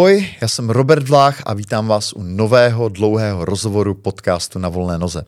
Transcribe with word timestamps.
Ahoj, 0.00 0.26
já 0.40 0.48
jsem 0.48 0.70
Robert 0.70 1.08
Vlách 1.08 1.42
a 1.46 1.54
vítám 1.54 1.88
vás 1.88 2.12
u 2.12 2.22
nového 2.22 2.88
dlouhého 2.88 3.44
rozhovoru 3.44 3.94
podcastu 3.94 4.58
Na 4.58 4.68
volné 4.68 4.98
noze. 4.98 5.24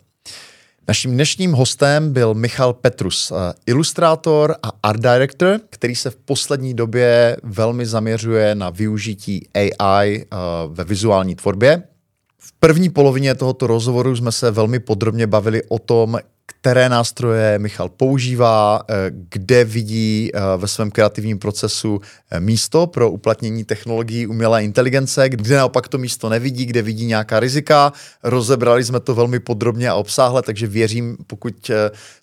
Naším 0.88 1.12
dnešním 1.12 1.52
hostem 1.52 2.12
byl 2.12 2.34
Michal 2.34 2.72
Petrus, 2.72 3.32
eh, 3.32 3.54
ilustrátor 3.66 4.56
a 4.62 4.72
art 4.82 5.00
director, 5.00 5.60
který 5.70 5.94
se 5.94 6.10
v 6.10 6.16
poslední 6.16 6.74
době 6.74 7.36
velmi 7.42 7.86
zaměřuje 7.86 8.54
na 8.54 8.70
využití 8.70 9.48
AI 9.78 10.22
eh, 10.22 10.36
ve 10.68 10.84
vizuální 10.84 11.34
tvorbě. 11.34 11.82
V 12.38 12.52
první 12.52 12.90
polovině 12.90 13.34
tohoto 13.34 13.66
rozhovoru 13.66 14.16
jsme 14.16 14.32
se 14.32 14.50
velmi 14.50 14.78
podrobně 14.78 15.26
bavili 15.26 15.62
o 15.68 15.78
tom, 15.78 16.18
které 16.46 16.88
nástroje 16.88 17.58
Michal 17.58 17.88
používá, 17.88 18.82
eh, 18.88 18.94
kde 19.10 19.64
vidí 19.64 20.30
eh, 20.34 20.40
ve 20.56 20.68
svém 20.68 20.90
kreativním 20.90 21.38
procesu 21.38 22.00
eh, 22.30 22.40
místo 22.40 22.86
pro 22.86 23.10
uplatnění 23.10 23.64
technologií 23.64 24.26
umělé 24.26 24.64
inteligence, 24.64 25.28
kde 25.28 25.56
naopak 25.56 25.88
to 25.88 25.98
místo 25.98 26.28
nevidí, 26.28 26.66
kde 26.66 26.82
vidí 26.82 27.06
nějaká 27.06 27.40
rizika. 27.40 27.92
Rozebrali 28.22 28.84
jsme 28.84 29.00
to 29.00 29.14
velmi 29.14 29.40
podrobně 29.40 29.90
a 29.90 29.94
obsáhle, 29.94 30.42
takže 30.42 30.66
věřím, 30.66 31.16
pokud 31.26 31.70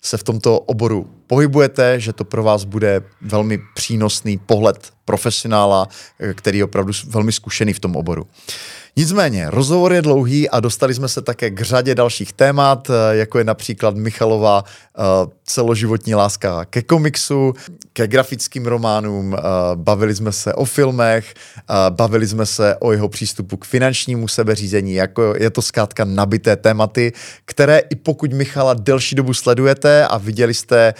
se 0.00 0.16
v 0.16 0.22
tomto 0.22 0.58
oboru 0.58 1.10
pohybujete, 1.26 2.00
že 2.00 2.12
to 2.12 2.24
pro 2.24 2.42
vás 2.42 2.64
bude 2.64 3.02
velmi 3.20 3.58
přínosný 3.74 4.38
pohled 4.38 4.92
profesionála, 5.04 5.88
který 6.34 6.58
je 6.58 6.64
opravdu 6.64 6.92
velmi 7.06 7.32
zkušený 7.32 7.72
v 7.72 7.80
tom 7.80 7.96
oboru. 7.96 8.26
Nicméně, 9.00 9.50
rozhovor 9.50 9.92
je 9.92 10.02
dlouhý 10.02 10.50
a 10.50 10.60
dostali 10.60 10.94
jsme 10.94 11.08
se 11.08 11.22
také 11.22 11.50
k 11.50 11.60
řadě 11.60 11.94
dalších 11.94 12.32
témat, 12.32 12.90
eh, 12.90 13.16
jako 13.16 13.38
je 13.38 13.44
například 13.44 13.96
Michalova 13.96 14.64
uh, 14.64 15.04
celoživotní 15.44 16.14
láska 16.14 16.64
ke 16.64 16.82
komiksu, 16.82 17.54
ke 17.92 18.06
grafickým 18.06 18.66
románům, 18.66 19.32
uh, 19.32 19.38
bavili 19.74 20.14
jsme 20.14 20.32
se 20.32 20.54
o 20.54 20.64
filmech, 20.64 21.34
bavili 21.90 22.26
jsme 22.26 22.46
se 22.46 22.76
o 22.80 22.92
jeho 22.92 23.08
přístupu 23.08 23.56
k 23.56 23.64
finančnímu 23.64 24.28
sebeřízení, 24.28 24.94
jako 24.94 25.34
je 25.38 25.50
to 25.50 25.62
zkrátka 25.62 26.04
nabité 26.04 26.56
tématy, 26.56 27.12
které 27.44 27.78
i 27.78 27.94
pokud 27.94 28.32
Michala 28.32 28.74
delší 28.74 29.14
dobu 29.14 29.34
sledujete 29.34 30.06
a 30.06 30.18
viděli 30.18 30.54
jste 30.54 30.94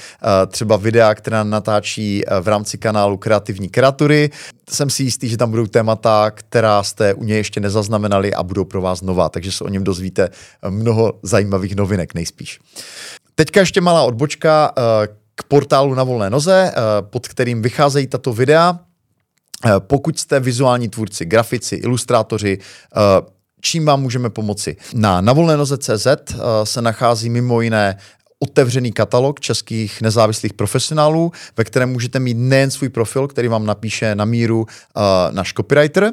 třeba 0.48 0.76
videa, 0.76 1.14
která 1.14 1.44
natáčí 1.44 2.22
v 2.40 2.48
rámci 2.48 2.78
kanálu 2.78 3.16
Kreativní 3.16 3.68
kreatury, 3.68 4.30
jsem 4.72 4.90
si 4.90 5.02
jistý, 5.02 5.28
že 5.28 5.36
tam 5.36 5.50
budou 5.50 5.66
témata, 5.66 6.30
která 6.30 6.82
jste 6.82 7.14
u 7.14 7.24
něj 7.24 7.36
ještě 7.36 7.60
nezaznamenali 7.60 8.34
a 8.34 8.42
budou 8.42 8.64
pro 8.64 8.82
vás 8.82 9.02
nová, 9.02 9.28
takže 9.28 9.52
se 9.52 9.64
o 9.64 9.68
něm 9.68 9.84
dozvíte 9.84 10.28
mnoho 10.68 11.12
zajímavých 11.22 11.76
novinek 11.76 12.14
nejspíš. 12.14 12.60
Teďka 13.34 13.60
ještě 13.60 13.80
malá 13.80 14.02
odbočka 14.02 14.72
eh, 14.78 14.82
k 15.34 15.42
portálu 15.42 15.94
na 15.94 16.04
volné 16.04 16.30
noze, 16.30 16.72
eh, 16.72 16.80
pod 17.02 17.28
kterým 17.28 17.62
vycházejí 17.62 18.06
tato 18.06 18.32
videa. 18.32 18.78
Eh, 19.66 19.70
pokud 19.78 20.18
jste 20.18 20.41
vizuální 20.41 20.88
tvůrci, 20.88 21.24
grafici, 21.24 21.76
ilustrátoři, 21.76 22.58
čím 23.60 23.84
vám 23.84 24.02
můžeme 24.02 24.30
pomoci? 24.30 24.76
Na 24.94 25.20
navolnénoze.cz 25.20 26.06
se 26.64 26.82
nachází 26.82 27.30
mimo 27.30 27.60
jiné 27.60 27.96
otevřený 28.42 28.92
katalog 28.92 29.41
českých 29.41 30.02
nezávislých 30.02 30.52
profesionálů, 30.52 31.33
ve 31.56 31.64
kterém 31.64 31.88
můžete 31.88 32.19
mít 32.19 32.34
nejen 32.34 32.70
svůj 32.70 32.88
profil, 32.88 33.28
který 33.28 33.48
vám 33.48 33.66
napíše 33.66 34.14
na 34.14 34.24
míru 34.24 34.60
uh, 34.60 35.02
náš 35.30 35.52
copywriter, 35.52 36.10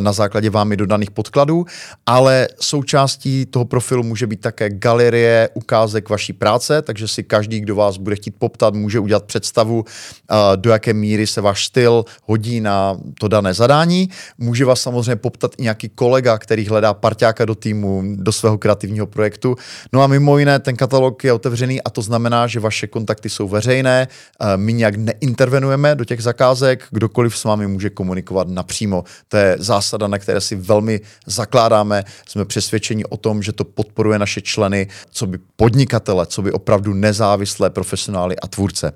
na 0.00 0.12
základě 0.12 0.50
vámi 0.50 0.76
dodaných 0.76 1.10
podkladů, 1.10 1.64
ale 2.06 2.48
součástí 2.60 3.46
toho 3.46 3.64
profilu 3.64 4.02
může 4.02 4.26
být 4.26 4.40
také 4.40 4.70
galerie 4.70 5.48
ukázek 5.54 6.08
vaší 6.08 6.32
práce, 6.32 6.82
takže 6.82 7.08
si 7.08 7.22
každý, 7.22 7.60
kdo 7.60 7.76
vás 7.76 7.96
bude 7.96 8.16
chtít 8.16 8.34
poptat, 8.38 8.74
může 8.74 8.98
udělat 8.98 9.24
představu, 9.24 9.84
eh, 9.84 10.34
do 10.56 10.70
jaké 10.70 10.92
míry 10.92 11.26
se 11.26 11.40
váš 11.40 11.66
styl 11.66 12.04
hodí 12.24 12.60
na 12.60 12.96
to 13.20 13.28
dané 13.28 13.54
zadání. 13.54 14.08
Může 14.38 14.64
vás 14.64 14.80
samozřejmě 14.80 15.16
poptat 15.16 15.52
i 15.58 15.62
nějaký 15.62 15.88
kolega, 15.88 16.38
který 16.38 16.66
hledá 16.66 16.94
parťáka 16.94 17.44
do 17.44 17.54
týmu, 17.54 18.02
do 18.16 18.32
svého 18.32 18.58
kreativního 18.58 19.06
projektu. 19.06 19.56
No 19.92 20.02
a 20.02 20.06
mimo 20.06 20.38
jiné, 20.38 20.58
ten 20.58 20.76
katalog 20.76 21.24
je 21.24 21.32
otevřený 21.32 21.82
a 21.82 21.90
to 21.90 22.02
znamená, 22.02 22.46
že 22.46 22.60
vaše 22.60 22.86
kontakty 22.86 23.28
jsou 23.28 23.48
veřejné, 23.48 24.08
eh, 24.08 24.56
my 24.56 24.72
nějak 24.72 24.96
neintervenujeme 24.96 25.94
do 25.94 26.04
těch 26.04 26.22
zakázek, 26.22 26.84
kdokoliv 26.90 27.36
s 27.36 27.44
vámi 27.44 27.66
může 27.66 27.90
komunikovat 27.90 28.48
napřímo. 28.48 29.04
To 29.28 29.36
je 29.36 29.56
zásada, 29.62 30.06
na 30.06 30.18
které 30.18 30.40
si 30.40 30.56
velmi 30.56 31.00
zakládáme. 31.26 32.04
Jsme 32.28 32.44
přesvědčeni 32.44 33.04
o 33.04 33.16
tom, 33.16 33.42
že 33.42 33.52
to 33.52 33.64
podporuje 33.64 34.18
naše 34.18 34.40
členy, 34.40 34.88
co 35.10 35.26
by 35.26 35.38
podnikatele, 35.56 36.26
co 36.26 36.42
by 36.42 36.52
opravdu 36.52 36.94
nezávislé 36.94 37.70
profesionály 37.70 38.36
a 38.38 38.46
tvůrce. 38.46 38.92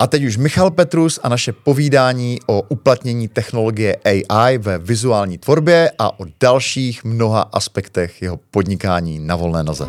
A 0.00 0.06
teď 0.06 0.24
už 0.24 0.36
Michal 0.36 0.70
Petrus 0.70 1.20
a 1.22 1.28
naše 1.28 1.52
povídání 1.52 2.38
o 2.46 2.62
uplatnění 2.62 3.28
technologie 3.28 3.96
AI 4.04 4.58
ve 4.58 4.78
vizuální 4.78 5.38
tvorbě 5.38 5.90
a 5.98 6.20
o 6.20 6.24
dalších 6.40 7.04
mnoha 7.04 7.40
aspektech 7.40 8.22
jeho 8.22 8.40
podnikání 8.50 9.18
na 9.18 9.36
volné 9.36 9.62
noze. 9.62 9.86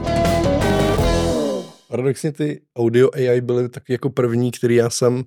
Paradoxně 1.87 2.31
ty 2.31 2.61
audio 2.75 3.09
AI 3.13 3.41
byly 3.41 3.69
taky 3.69 3.93
jako 3.93 4.09
první, 4.09 4.51
který 4.51 4.75
já 4.75 4.89
jsem 4.89 5.23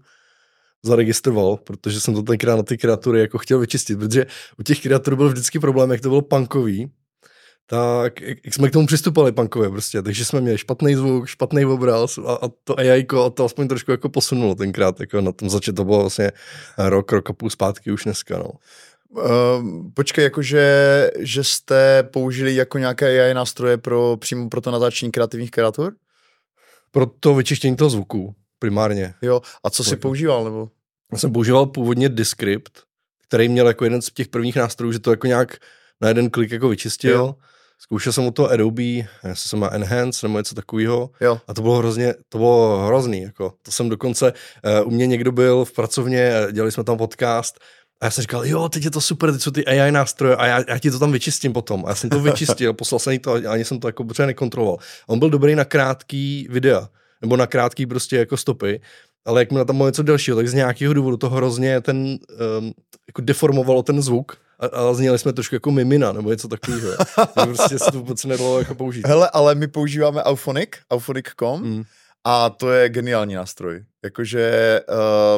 zaregistroval, 0.84 1.56
protože 1.56 2.00
jsem 2.00 2.15
to 2.15 2.22
tenkrát 2.22 2.56
na 2.56 2.62
ty 2.62 2.78
kreatury 2.78 3.20
jako 3.20 3.38
chtěl 3.38 3.59
vyčistit, 3.59 3.98
protože 3.98 4.26
u 4.59 4.62
těch 4.62 4.81
kreatur 4.82 5.16
byl 5.16 5.28
vždycky 5.28 5.59
problém, 5.59 5.91
jak 5.91 6.00
to 6.00 6.09
bylo 6.09 6.22
punkový, 6.22 6.91
tak 7.66 8.20
jak 8.20 8.54
jsme 8.54 8.69
k 8.69 8.72
tomu 8.72 8.87
přistupovali 8.87 9.32
punkově 9.32 9.70
prostě, 9.70 10.03
takže 10.03 10.25
jsme 10.25 10.41
měli 10.41 10.59
špatný 10.59 10.94
zvuk, 10.94 11.28
špatný 11.28 11.65
obraz 11.65 12.19
a, 12.19 12.32
a 12.32 12.48
to 12.65 12.78
AI 12.78 13.06
a 13.26 13.31
to 13.31 13.44
aspoň 13.44 13.69
trošku 13.69 13.91
jako 13.91 14.09
posunulo 14.09 14.54
tenkrát, 14.54 15.00
jako 15.00 15.20
na 15.20 15.32
tom 15.32 15.50
začátku 15.50 15.76
to 15.76 15.84
bylo 15.84 16.00
vlastně 16.00 16.32
rok, 16.78 17.12
rok 17.12 17.31
a 17.31 17.32
půl 17.32 17.50
zpátky 17.50 17.93
už 17.93 18.04
dneska, 18.04 18.38
no. 18.38 18.50
Uh, 19.10 19.91
počkej, 19.94 20.25
jakože, 20.25 21.10
že 21.19 21.44
jste 21.44 22.03
použili 22.03 22.54
jako 22.54 22.78
nějaké 22.78 23.25
AI 23.25 23.34
nástroje 23.34 23.78
pro, 23.78 24.16
přímo 24.16 24.49
pro 24.49 24.60
to 24.60 24.70
natáčení 24.70 25.12
kreativních 25.12 25.50
kreatur? 25.50 25.94
Pro 26.91 27.06
to 27.06 27.34
vyčištění 27.34 27.76
toho 27.76 27.91
zvuku 27.91 28.34
primárně. 28.62 29.15
Jo, 29.23 29.41
a 29.65 29.71
co 29.71 29.84
jsi 29.84 29.97
používal, 29.97 30.45
nebo? 30.45 30.69
Já 31.12 31.19
jsem 31.19 31.33
používal 31.33 31.67
původně 31.67 32.09
Descript, 32.09 32.73
který 33.27 33.49
měl 33.49 33.69
jako 33.69 33.84
jeden 33.84 34.03
z 34.03 34.11
těch 34.11 34.28
prvních 34.28 34.56
nástrojů, 34.56 34.93
že 34.93 34.99
to 34.99 35.11
jako 35.11 35.27
nějak 35.27 35.56
na 36.00 36.09
jeden 36.09 36.31
klik 36.31 36.50
jako 36.50 36.69
vyčistil. 36.69 37.11
Jo. 37.11 37.34
Zkoušel 37.78 38.12
jsem 38.12 38.27
u 38.27 38.31
toho 38.31 38.50
Adobe, 38.50 38.83
jestli 39.28 39.49
se 39.49 39.56
má 39.56 39.69
Enhance 39.73 40.27
nebo 40.27 40.39
něco 40.39 40.55
takového. 40.55 41.11
A 41.49 41.55
to 41.55 41.62
bylo 41.62 41.77
hrozně, 41.77 42.15
to 42.28 42.39
bylo 42.39 42.87
hrozný. 42.87 43.23
Jako. 43.23 43.55
To 43.62 43.71
jsem 43.71 43.89
dokonce, 43.89 44.33
uh, 44.33 44.89
u 44.89 44.91
mě 44.91 45.06
někdo 45.06 45.33
byl 45.33 45.65
v 45.65 45.73
pracovně, 45.73 46.33
dělali 46.53 46.73
jsme 46.73 46.84
tam 46.84 46.99
podcast 46.99 47.59
a 48.00 48.05
já 48.05 48.11
jsem 48.11 48.23
říkal, 48.23 48.47
jo, 48.47 48.69
teď 48.69 48.84
je 48.84 48.91
to 48.91 49.00
super, 49.00 49.33
teď 49.33 49.43
jsou 49.43 49.50
ty 49.50 49.67
AI 49.67 49.93
nástroje 49.93 50.37
a 50.37 50.47
já, 50.47 50.65
já 50.69 50.79
ti 50.79 50.91
to 50.91 50.99
tam 50.99 51.12
vyčistím 51.12 51.53
potom. 51.53 51.87
A 51.87 51.89
já 51.89 51.94
jsem 51.94 52.11
to 52.11 52.21
vyčistil, 52.31 52.75
poslal 52.75 52.99
jsem 52.99 53.19
to 53.19 53.33
a 53.33 53.53
ani 53.53 53.65
jsem 53.65 53.81
to 53.81 53.89
jako 53.89 54.05
protože 54.05 54.27
nekontroloval. 54.27 54.79
A 54.79 55.09
on 55.09 55.19
byl 55.19 55.31
dobrý 55.31 55.55
na 55.55 55.65
krátký 55.65 56.47
videa 56.50 56.89
nebo 57.22 57.37
na 57.37 57.47
krátký 57.47 57.87
prostě 57.87 58.16
jako 58.16 58.37
stopy, 58.37 58.81
ale 59.25 59.41
jak 59.41 59.53
mi 59.53 59.65
tam 59.65 59.77
bylo 59.77 59.88
něco 59.88 60.03
delšího, 60.03 60.37
tak 60.37 60.49
z 60.49 60.55
nějakého 60.55 60.94
důvodu 60.94 61.16
to 61.16 61.31
hrozně 61.31 61.81
ten, 61.81 61.97
um, 61.97 62.72
jako 63.06 63.21
deformovalo 63.21 63.83
ten 63.83 64.03
zvuk 64.03 64.37
a, 64.59 64.66
a 64.66 64.94
zněli 64.94 65.19
jsme 65.19 65.32
trošku 65.32 65.55
jako 65.55 65.71
mimina, 65.71 66.12
nebo 66.12 66.31
něco 66.31 66.49
takového. 66.49 66.93
prostě 67.34 67.78
se 67.78 67.91
to 67.93 67.99
vůbec 67.99 68.25
nedalo 68.25 68.59
jako 68.59 68.75
použít. 68.75 69.06
Hele, 69.06 69.31
ale 69.32 69.55
my 69.55 69.69
používáme 69.69 70.22
Auphonic, 70.22 70.69
auphonic.com 70.91 71.62
mm. 71.62 71.82
a 72.25 72.50
to 72.50 72.71
je 72.71 72.88
geniální 72.88 73.34
nástroj. 73.34 73.84
Jakože 74.05 74.81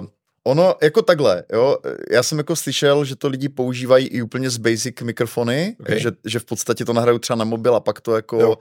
uh, 0.01 0.07
ono 0.45 0.75
jako 0.83 1.03
takhle, 1.03 1.45
jo, 1.53 1.79
já 2.11 2.23
jsem 2.23 2.39
jako 2.39 2.57
slyšel, 2.57 3.05
že 3.05 3.17
to 3.17 3.29
lidi 3.29 3.49
používají 3.49 4.07
i 4.07 4.23
úplně 4.23 4.51
z 4.51 4.57
basic 4.57 5.01
mikrofony, 5.01 5.77
okay. 5.81 6.01
že, 6.01 6.13
že 6.25 6.39
v 6.39 6.45
podstatě 6.45 6.85
to 6.85 6.93
nahrajou 6.93 7.19
třeba 7.19 7.37
na 7.37 7.45
mobil 7.45 7.75
a 7.75 7.81
pak 7.81 8.01
to 8.01 8.17
jako... 8.17 8.41
Jo 8.41 8.57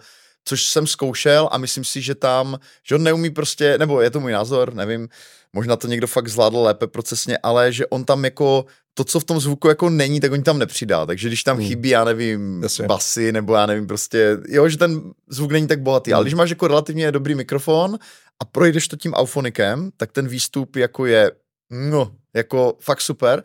což 0.45 0.63
jsem 0.63 0.87
zkoušel 0.87 1.49
a 1.51 1.57
myslím 1.57 1.83
si, 1.83 2.01
že 2.01 2.15
tam, 2.15 2.59
že 2.87 2.95
on 2.95 3.03
neumí 3.03 3.29
prostě, 3.29 3.77
nebo 3.77 4.01
je 4.01 4.09
to 4.09 4.19
můj 4.19 4.31
názor, 4.31 4.73
nevím, 4.73 5.09
možná 5.53 5.75
to 5.75 5.87
někdo 5.87 6.07
fakt 6.07 6.27
zvládl 6.27 6.61
lépe 6.61 6.87
procesně, 6.87 7.37
ale 7.37 7.71
že 7.71 7.87
on 7.87 8.05
tam 8.05 8.23
jako 8.23 8.65
to, 8.93 9.03
co 9.03 9.19
v 9.19 9.23
tom 9.23 9.39
zvuku 9.39 9.67
jako 9.67 9.89
není, 9.89 10.19
tak 10.19 10.31
on 10.31 10.43
tam 10.43 10.59
nepřidá. 10.59 11.05
Takže 11.05 11.27
když 11.27 11.43
tam 11.43 11.57
hmm. 11.57 11.67
chybí, 11.67 11.89
já 11.89 12.03
nevím, 12.03 12.63
Jasně. 12.63 12.85
basy, 12.85 13.31
nebo 13.31 13.55
já 13.55 13.65
nevím, 13.65 13.87
prostě, 13.87 14.37
jo, 14.47 14.69
že 14.69 14.77
ten 14.77 15.01
zvuk 15.29 15.51
není 15.51 15.67
tak 15.67 15.81
bohatý. 15.81 16.11
Hmm. 16.11 16.15
Ale 16.15 16.23
když 16.23 16.33
máš 16.33 16.49
jako 16.49 16.67
relativně 16.67 17.11
dobrý 17.11 17.35
mikrofon 17.35 17.99
a 18.39 18.45
projdeš 18.45 18.87
to 18.87 18.95
tím 18.95 19.13
aufonikem, 19.13 19.91
tak 19.97 20.11
ten 20.11 20.27
výstup 20.27 20.75
jako 20.75 21.05
je, 21.05 21.31
no, 21.69 22.11
jako 22.33 22.77
fakt 22.81 23.01
super. 23.01 23.43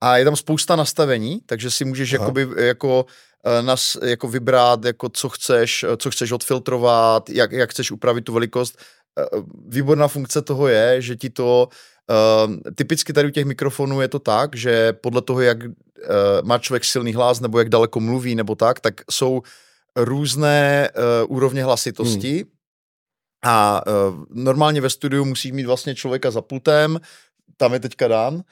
A 0.00 0.16
je 0.16 0.24
tam 0.24 0.36
spousta 0.36 0.76
nastavení, 0.76 1.40
takže 1.46 1.70
si 1.70 1.84
můžeš 1.84 2.10
jakoby, 2.10 2.48
jako 2.56 3.06
nas 3.62 3.96
jako 4.02 4.28
vybrat, 4.28 4.84
jako 4.84 5.08
co 5.08 5.28
chceš, 5.28 5.82
eh, 5.82 5.96
co 5.96 6.10
chceš 6.10 6.32
odfiltrovat, 6.32 7.30
jak, 7.30 7.52
jak 7.52 7.70
chceš 7.70 7.90
upravit 7.90 8.24
tu 8.24 8.32
velikost. 8.32 8.78
Eh, 9.18 9.24
výborná 9.68 10.08
funkce 10.08 10.42
toho 10.42 10.68
je, 10.68 11.02
že 11.02 11.16
ti 11.16 11.30
to 11.30 11.68
Uh, 12.10 12.56
typicky 12.74 13.12
tady 13.12 13.28
u 13.28 13.30
těch 13.30 13.44
mikrofonů 13.44 14.00
je 14.00 14.08
to 14.08 14.18
tak, 14.18 14.56
že 14.56 14.92
podle 14.92 15.22
toho, 15.22 15.40
jak 15.40 15.64
uh, 15.64 15.72
má 16.42 16.58
člověk 16.58 16.84
silný 16.84 17.14
hlas 17.14 17.40
nebo 17.40 17.58
jak 17.58 17.68
daleko 17.68 18.00
mluví 18.00 18.34
nebo 18.34 18.54
tak, 18.54 18.80
tak 18.80 18.94
jsou 19.10 19.42
různé 19.96 20.90
uh, 20.94 21.36
úrovně 21.36 21.64
hlasitosti. 21.64 22.32
Hmm. 22.32 22.50
A 23.44 23.82
uh, 23.86 24.24
normálně 24.30 24.80
ve 24.80 24.90
studiu 24.90 25.24
musíš 25.24 25.52
mít 25.52 25.66
vlastně 25.66 25.94
člověka 25.94 26.30
za 26.30 26.42
pultem, 26.42 27.00
tam 27.56 27.72
je 27.72 27.80
teďka 27.80 28.08
Dan, 28.08 28.42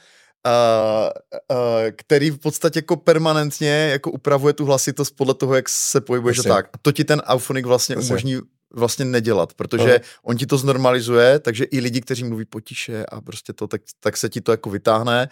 uh, 0.47 1.57
který 1.97 2.31
v 2.31 2.39
podstatě 2.39 2.79
jako 2.79 2.97
permanentně 2.97 3.89
jako 3.93 4.11
upravuje 4.11 4.53
tu 4.53 4.65
hlasitost 4.65 5.17
podle 5.17 5.35
toho, 5.35 5.55
jak 5.55 5.69
se 5.69 6.01
pohybuješ 6.01 6.39
a 6.39 6.43
tak. 6.43 6.67
A 6.73 6.79
to 6.83 6.93
ti 6.93 7.05
ten 7.05 7.21
Auphonic 7.21 7.67
vlastně 7.67 7.95
Jasně. 7.95 8.09
umožní 8.09 8.39
vlastně 8.77 9.05
nedělat, 9.05 9.55
protože 9.55 9.99
uh. 9.99 10.05
on 10.23 10.37
ti 10.37 10.47
to 10.47 10.59
znormalizuje, 10.59 11.39
takže 11.39 11.65
i 11.65 11.81
lidi, 11.81 12.01
kteří 12.01 12.25
mluví 12.25 12.45
potiše 12.45 13.07
a 13.07 13.21
prostě 13.21 13.53
to, 13.53 13.67
tak, 13.67 13.81
tak 14.01 14.17
se 14.17 14.29
ti 14.29 14.41
to 14.41 14.53
jako 14.53 14.71
vytáhne 14.71 15.29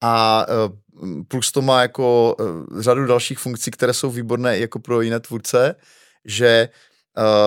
a 0.00 0.46
uh, 1.02 1.22
plus 1.28 1.52
to 1.52 1.62
má 1.62 1.82
jako 1.82 2.36
uh, 2.40 2.80
řadu 2.80 3.06
dalších 3.06 3.38
funkcí, 3.38 3.70
které 3.70 3.94
jsou 3.94 4.10
výborné 4.10 4.58
jako 4.58 4.78
pro 4.78 5.00
jiné 5.00 5.20
tvůrce, 5.20 5.74
že 6.24 6.68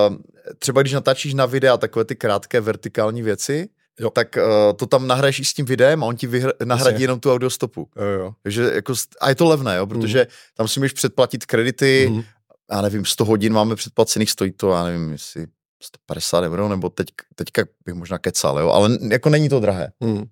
uh, 0.10 0.16
třeba 0.60 0.82
když 0.82 0.94
natáčíš 0.94 1.34
na 1.34 1.46
videa 1.46 1.78
takové 1.78 2.06
ty 2.06 2.16
krátké 2.16 2.62
vertikální 2.62 3.22
věci, 3.22 3.70
jo. 4.00 4.10
tak 4.10 4.38
uh, 4.38 4.74
to 4.78 4.86
tam 4.86 5.08
nahraješ 5.08 5.40
i 5.40 5.46
s 5.46 5.54
tím 5.54 5.66
videem 5.66 6.04
a 6.04 6.06
on 6.06 6.16
ti 6.16 6.28
vyhr- 6.28 6.54
nahradí 6.64 6.96
Jasně. 6.96 7.04
jenom 7.04 7.20
tu 7.20 7.32
audiostopu. 7.32 7.90
Jo, 7.96 8.06
jo. 8.06 8.34
Takže 8.44 8.72
jako, 8.74 8.94
a 9.22 9.30
je 9.30 9.36
to 9.36 9.46
levné, 9.46 9.78
jo, 9.78 9.88
protože 9.88 10.20
mm. 10.20 10.26
tam 10.58 10.68
si 10.68 10.80
můžeš 10.80 10.94
předplatit 10.94 11.46
kredity, 11.46 12.08
mm. 12.12 12.24
já 12.72 12.82
nevím, 12.82 13.06
100 13.06 13.26
hodin 13.26 13.54
máme 13.54 13.76
předplacených, 13.76 14.32
stojí 14.32 14.52
to, 14.52 14.72
já 14.72 14.84
nevím, 14.84 15.12
jestli 15.12 15.48
150 15.84 16.44
euro, 16.44 16.70
nebo 16.70 16.90
teď, 16.90 17.08
teďka 17.36 17.64
bych 17.86 17.96
možná 17.96 18.18
kecal, 18.18 18.60
jo, 18.60 18.70
ale 18.70 18.98
jako 19.12 19.30
není 19.30 19.50
to 19.50 19.60
drahé. 19.60 19.92
Hmm. 20.02 20.24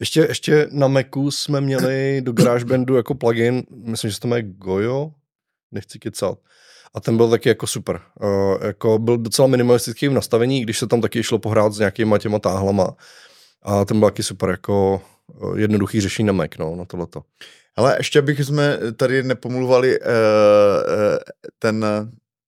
Ještě, 0.00 0.20
ještě 0.20 0.68
na 0.70 0.88
Macu 0.88 1.30
jsme 1.30 1.60
měli 1.60 2.20
do 2.20 2.32
GarageBandu 2.38 2.96
jako 2.96 3.14
plugin, 3.14 3.62
myslím, 3.70 4.10
že 4.10 4.14
se 4.14 4.20
to 4.20 4.28
jmenuje 4.28 4.42
Gojo, 4.42 5.12
nechci 5.72 5.98
kecat. 5.98 6.38
A 6.94 7.00
ten 7.00 7.16
byl 7.16 7.30
taky 7.30 7.48
jako 7.48 7.66
super. 7.66 8.00
Uh, 8.20 8.66
jako 8.66 8.98
byl 8.98 9.18
docela 9.18 9.48
minimalistický 9.48 10.08
v 10.08 10.12
nastavení, 10.12 10.62
když 10.62 10.78
se 10.78 10.86
tam 10.86 11.00
taky 11.00 11.22
šlo 11.22 11.38
pohrát 11.38 11.72
s 11.72 11.78
nějakýma 11.78 12.18
těma 12.18 12.38
táhlama. 12.38 12.96
A 13.62 13.84
ten 13.84 13.98
byl 13.98 14.08
taky 14.08 14.22
super, 14.22 14.50
jako 14.50 15.02
uh, 15.26 15.58
jednoduchý 15.58 16.00
řešení 16.00 16.26
na 16.26 16.32
Mac, 16.32 16.50
no, 16.58 16.76
na 16.76 16.84
tohleto. 16.84 17.22
Ale 17.76 17.96
ještě 17.98 18.22
bych 18.22 18.40
jsme 18.40 18.78
tady 18.96 19.22
nepomluvali 19.22 20.00
uh, 20.00 20.06
uh, 20.06 20.12
ten 21.58 21.84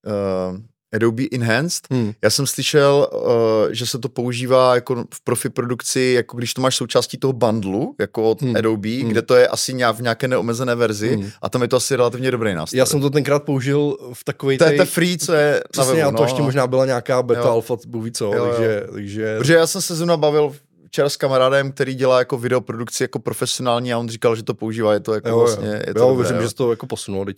uh, 0.06 0.60
Adobe 0.92 1.22
Enhanced. 1.32 1.84
Hmm. 1.90 2.12
Já 2.22 2.30
jsem 2.30 2.46
slyšel, 2.46 3.08
uh, 3.12 3.22
že 3.70 3.86
se 3.86 3.98
to 3.98 4.08
používá 4.08 4.74
jako 4.74 5.04
v 5.14 5.24
profi 5.24 5.48
produkci, 5.48 6.12
jako 6.16 6.36
když 6.36 6.54
to 6.54 6.62
máš 6.62 6.76
součástí 6.76 7.18
toho 7.18 7.32
bundlu, 7.32 7.94
jako 7.98 8.30
od 8.30 8.42
hmm. 8.42 8.56
Adobe, 8.56 8.88
hmm. 9.00 9.08
kde 9.08 9.22
to 9.22 9.34
je 9.34 9.48
asi 9.48 9.74
nějak 9.74 9.96
v 9.96 10.02
nějaké 10.02 10.28
neomezené 10.28 10.74
verzi 10.74 11.16
hmm. 11.16 11.30
a 11.42 11.48
tam 11.48 11.62
je 11.62 11.68
to 11.68 11.76
asi 11.76 11.96
relativně 11.96 12.30
dobrý 12.30 12.54
nástroj. 12.54 12.78
Já 12.78 12.86
jsem 12.86 13.00
to 13.00 13.10
tenkrát 13.10 13.42
použil 13.42 13.96
v 14.12 14.24
takový 14.24 14.58
To 14.58 14.64
je 14.64 14.76
to 14.76 14.86
free, 14.86 15.18
co 15.18 15.32
je 15.32 15.62
Přesně, 15.70 15.90
na 15.90 15.96
webu, 15.96 16.08
a 16.08 16.10
to 16.12 16.22
no. 16.22 16.24
ještě 16.24 16.42
možná 16.42 16.66
byla 16.66 16.86
nějaká 16.86 17.22
beta, 17.22 17.40
jo. 17.40 17.48
alfa, 17.48 17.76
bůh 17.86 18.10
co, 18.10 18.24
jo, 18.24 18.46
takže, 18.50 18.82
jo. 18.86 18.92
takže... 18.94 19.38
Protože 19.38 19.54
já 19.54 19.66
jsem 19.66 19.82
se 19.82 19.94
zrovna 19.94 20.16
bavil 20.16 20.52
včera 20.86 21.08
s 21.08 21.16
kamarádem, 21.16 21.72
který 21.72 21.94
dělá 21.94 22.18
jako 22.18 22.38
videoprodukci 22.38 23.04
jako 23.04 23.18
profesionální 23.18 23.92
a 23.92 23.98
on 23.98 24.08
říkal, 24.08 24.36
že 24.36 24.42
to 24.42 24.54
používá, 24.54 24.92
je 24.92 25.00
to 25.00 25.14
jako 25.14 25.28
jo, 25.28 25.38
vlastně... 25.38 25.68
Jo. 25.68 25.74
Je 25.86 25.94
to 25.94 26.00
jo, 26.00 26.08
dobré, 26.08 26.22
věřím, 26.22 26.42
jo. 26.42 26.48
že 26.48 26.54
to 26.54 26.70
jako 26.70 26.86
posunul, 26.86 27.24
teď. 27.24 27.36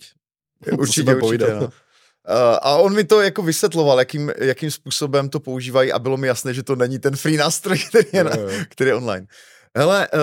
Určitě, 0.71 1.15
určitě, 1.15 1.53
no. 1.53 1.69
Uh, 2.29 2.57
a 2.61 2.75
on 2.77 2.95
mi 2.95 3.03
to 3.03 3.21
jako 3.21 3.41
vysvětloval, 3.41 3.99
jakým, 3.99 4.31
jakým 4.37 4.71
způsobem 4.71 5.29
to 5.29 5.39
používají 5.39 5.91
a 5.91 5.99
bylo 5.99 6.17
mi 6.17 6.27
jasné, 6.27 6.53
že 6.53 6.63
to 6.63 6.75
není 6.75 6.99
ten 6.99 7.15
free 7.15 7.37
nástroj, 7.37 7.77
který 7.89 8.07
je, 8.13 8.23
na, 8.23 8.31
který 8.69 8.89
je 8.89 8.95
online. 8.95 9.27
Hele, 9.77 10.07
uh, 10.13 10.19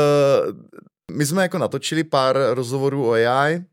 my 1.12 1.26
jsme 1.26 1.42
jako 1.42 1.58
natočili 1.58 2.04
pár 2.04 2.38
rozhovorů 2.50 3.08
o 3.08 3.12
AI, 3.12 3.56
uh, 3.56 3.64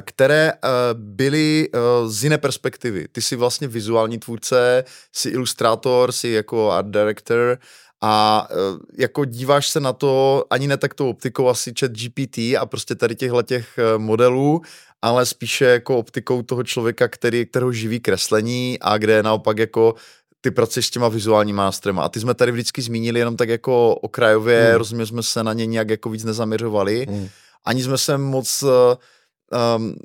které 0.00 0.52
uh, 0.52 0.70
byly 0.94 1.68
uh, 1.68 2.10
z 2.10 2.24
jiné 2.24 2.38
perspektivy. 2.38 3.08
Ty 3.12 3.22
jsi 3.22 3.36
vlastně 3.36 3.68
vizuální 3.68 4.18
tvůrce, 4.18 4.84
jsi 5.12 5.28
ilustrátor, 5.28 6.12
jsi 6.12 6.28
jako 6.28 6.70
art 6.70 6.88
director 6.88 7.58
a 8.00 8.46
uh, 8.50 8.78
jako 8.98 9.24
díváš 9.24 9.68
se 9.68 9.80
na 9.80 9.92
to 9.92 10.44
ani 10.50 10.68
ne 10.68 10.76
tak 10.76 10.94
tou 10.94 11.08
optikou 11.08 11.48
asi 11.48 11.72
chat 11.80 11.92
GPT 11.92 12.38
a 12.38 12.66
prostě 12.66 12.94
tady 12.94 13.16
těchhle 13.16 13.42
těch 13.42 13.78
modelů, 13.96 14.62
ale 15.02 15.26
spíše 15.26 15.64
jako 15.64 15.98
optikou 15.98 16.42
toho 16.42 16.62
člověka, 16.62 17.08
který, 17.08 17.46
kterého 17.46 17.72
živí 17.72 18.00
kreslení 18.00 18.78
a 18.80 18.98
kde 18.98 19.22
naopak 19.22 19.58
jako 19.58 19.94
ty 20.40 20.50
pracuješ 20.50 20.86
s 20.86 20.90
těma 20.90 21.08
vizuálníma 21.08 21.64
nástrojema. 21.64 22.02
A 22.02 22.08
ty 22.08 22.20
jsme 22.20 22.34
tady 22.34 22.52
vždycky 22.52 22.82
zmínili 22.82 23.18
jenom 23.18 23.36
tak 23.36 23.48
jako 23.48 23.94
okrajově, 23.94 24.66
hmm. 24.66 24.74
rozumím, 24.76 25.06
jsme 25.06 25.22
se 25.22 25.44
na 25.44 25.52
ně 25.52 25.66
nějak 25.66 25.90
jako 25.90 26.10
víc 26.10 26.24
nezaměřovali. 26.24 27.06
Hmm. 27.08 27.28
Ani 27.64 27.82
jsme 27.82 27.98
se 27.98 28.18
moc 28.18 28.62
um, 28.62 29.96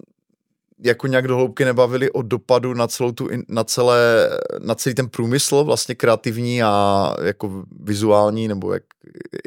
jako 0.83 1.07
nějak 1.07 1.27
do 1.27 1.35
hloubky 1.35 1.65
nebavili 1.65 2.11
o 2.11 2.21
dopadu 2.21 2.73
na 2.73 2.87
celou 2.87 3.11
tu, 3.11 3.29
na, 3.47 3.63
celé, 3.63 4.29
na 4.59 4.75
celý 4.75 4.95
ten 4.95 5.09
průmysl 5.09 5.63
vlastně 5.63 5.95
kreativní 5.95 6.63
a 6.63 7.15
jako 7.21 7.63
vizuální, 7.81 8.47
nebo 8.47 8.73
jak, 8.73 8.83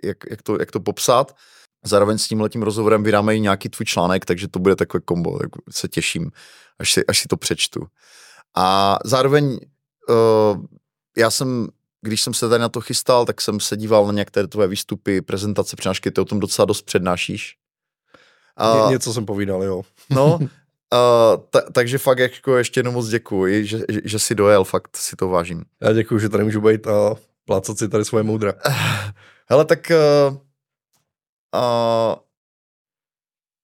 jak, 0.05 0.17
jak, 0.31 0.43
to, 0.43 0.57
jak 0.61 0.71
to 0.71 0.81
popsat. 0.81 1.37
Zároveň 1.87 2.19
s 2.19 2.29
tím 2.29 2.41
letím 2.41 2.63
rozhovorem 2.63 3.03
vydáme 3.03 3.37
i 3.37 3.41
nějaký 3.41 3.69
tvůj 3.69 3.87
článek, 3.87 4.25
takže 4.25 4.49
to 4.49 4.59
bude 4.59 4.77
takové 4.77 5.01
kombo, 5.05 5.39
tak 5.39 5.49
se 5.71 5.89
těším, 5.89 6.31
až 6.79 6.93
si, 6.93 7.07
až 7.07 7.19
si 7.19 7.29
to 7.29 7.37
přečtu. 7.37 7.87
A 8.57 8.99
zároveň 9.05 9.59
uh, 10.09 10.65
já 11.17 11.31
jsem, 11.31 11.69
když 12.03 12.23
jsem 12.23 12.35
se 12.35 12.49
tady 12.49 12.61
na 12.61 12.69
to 12.69 12.81
chystal, 12.81 13.27
tak 13.27 13.41
jsem 13.41 13.61
se 13.61 13.77
díval 13.77 14.07
na 14.07 14.13
některé 14.13 14.49
tvoje 14.49 14.69
výstupy, 14.69 15.23
prezentace, 15.23 15.77
přednášky, 15.77 16.11
ty 16.11 16.21
o 16.21 16.25
tom 16.25 16.41
docela 16.41 16.67
dost 16.67 16.83
přednášíš. 16.83 17.57
A, 18.57 18.87
Ně, 18.87 18.93
něco 18.93 19.13
jsem 19.13 19.27
povídal, 19.27 19.63
jo. 19.63 19.83
No, 20.11 20.35
uh, 20.41 20.49
ta, 21.51 21.61
takže 21.73 21.99
fakt 21.99 22.19
jako 22.19 22.57
ještě 22.57 22.79
jednou 22.79 22.93
moc 22.93 23.09
děkuji, 23.09 23.67
že, 23.67 23.79
že, 23.89 24.01
že 24.05 24.19
jsi 24.19 24.35
dojel, 24.35 24.65
fakt 24.65 24.97
si 24.97 25.17
to 25.17 25.29
vážím. 25.29 25.65
Já 25.81 25.93
děkuji, 25.93 26.19
že 26.19 26.29
tady 26.29 26.45
můžu 26.45 26.61
být 26.61 26.87
a 26.87 27.15
plácat 27.45 27.79
si 27.79 27.89
tady 27.89 28.05
svoje 28.05 28.25
moudra. 28.25 28.55
Hele, 29.47 29.65
tak 29.65 29.93
uh, 30.31 30.37
Uh, 31.55 32.17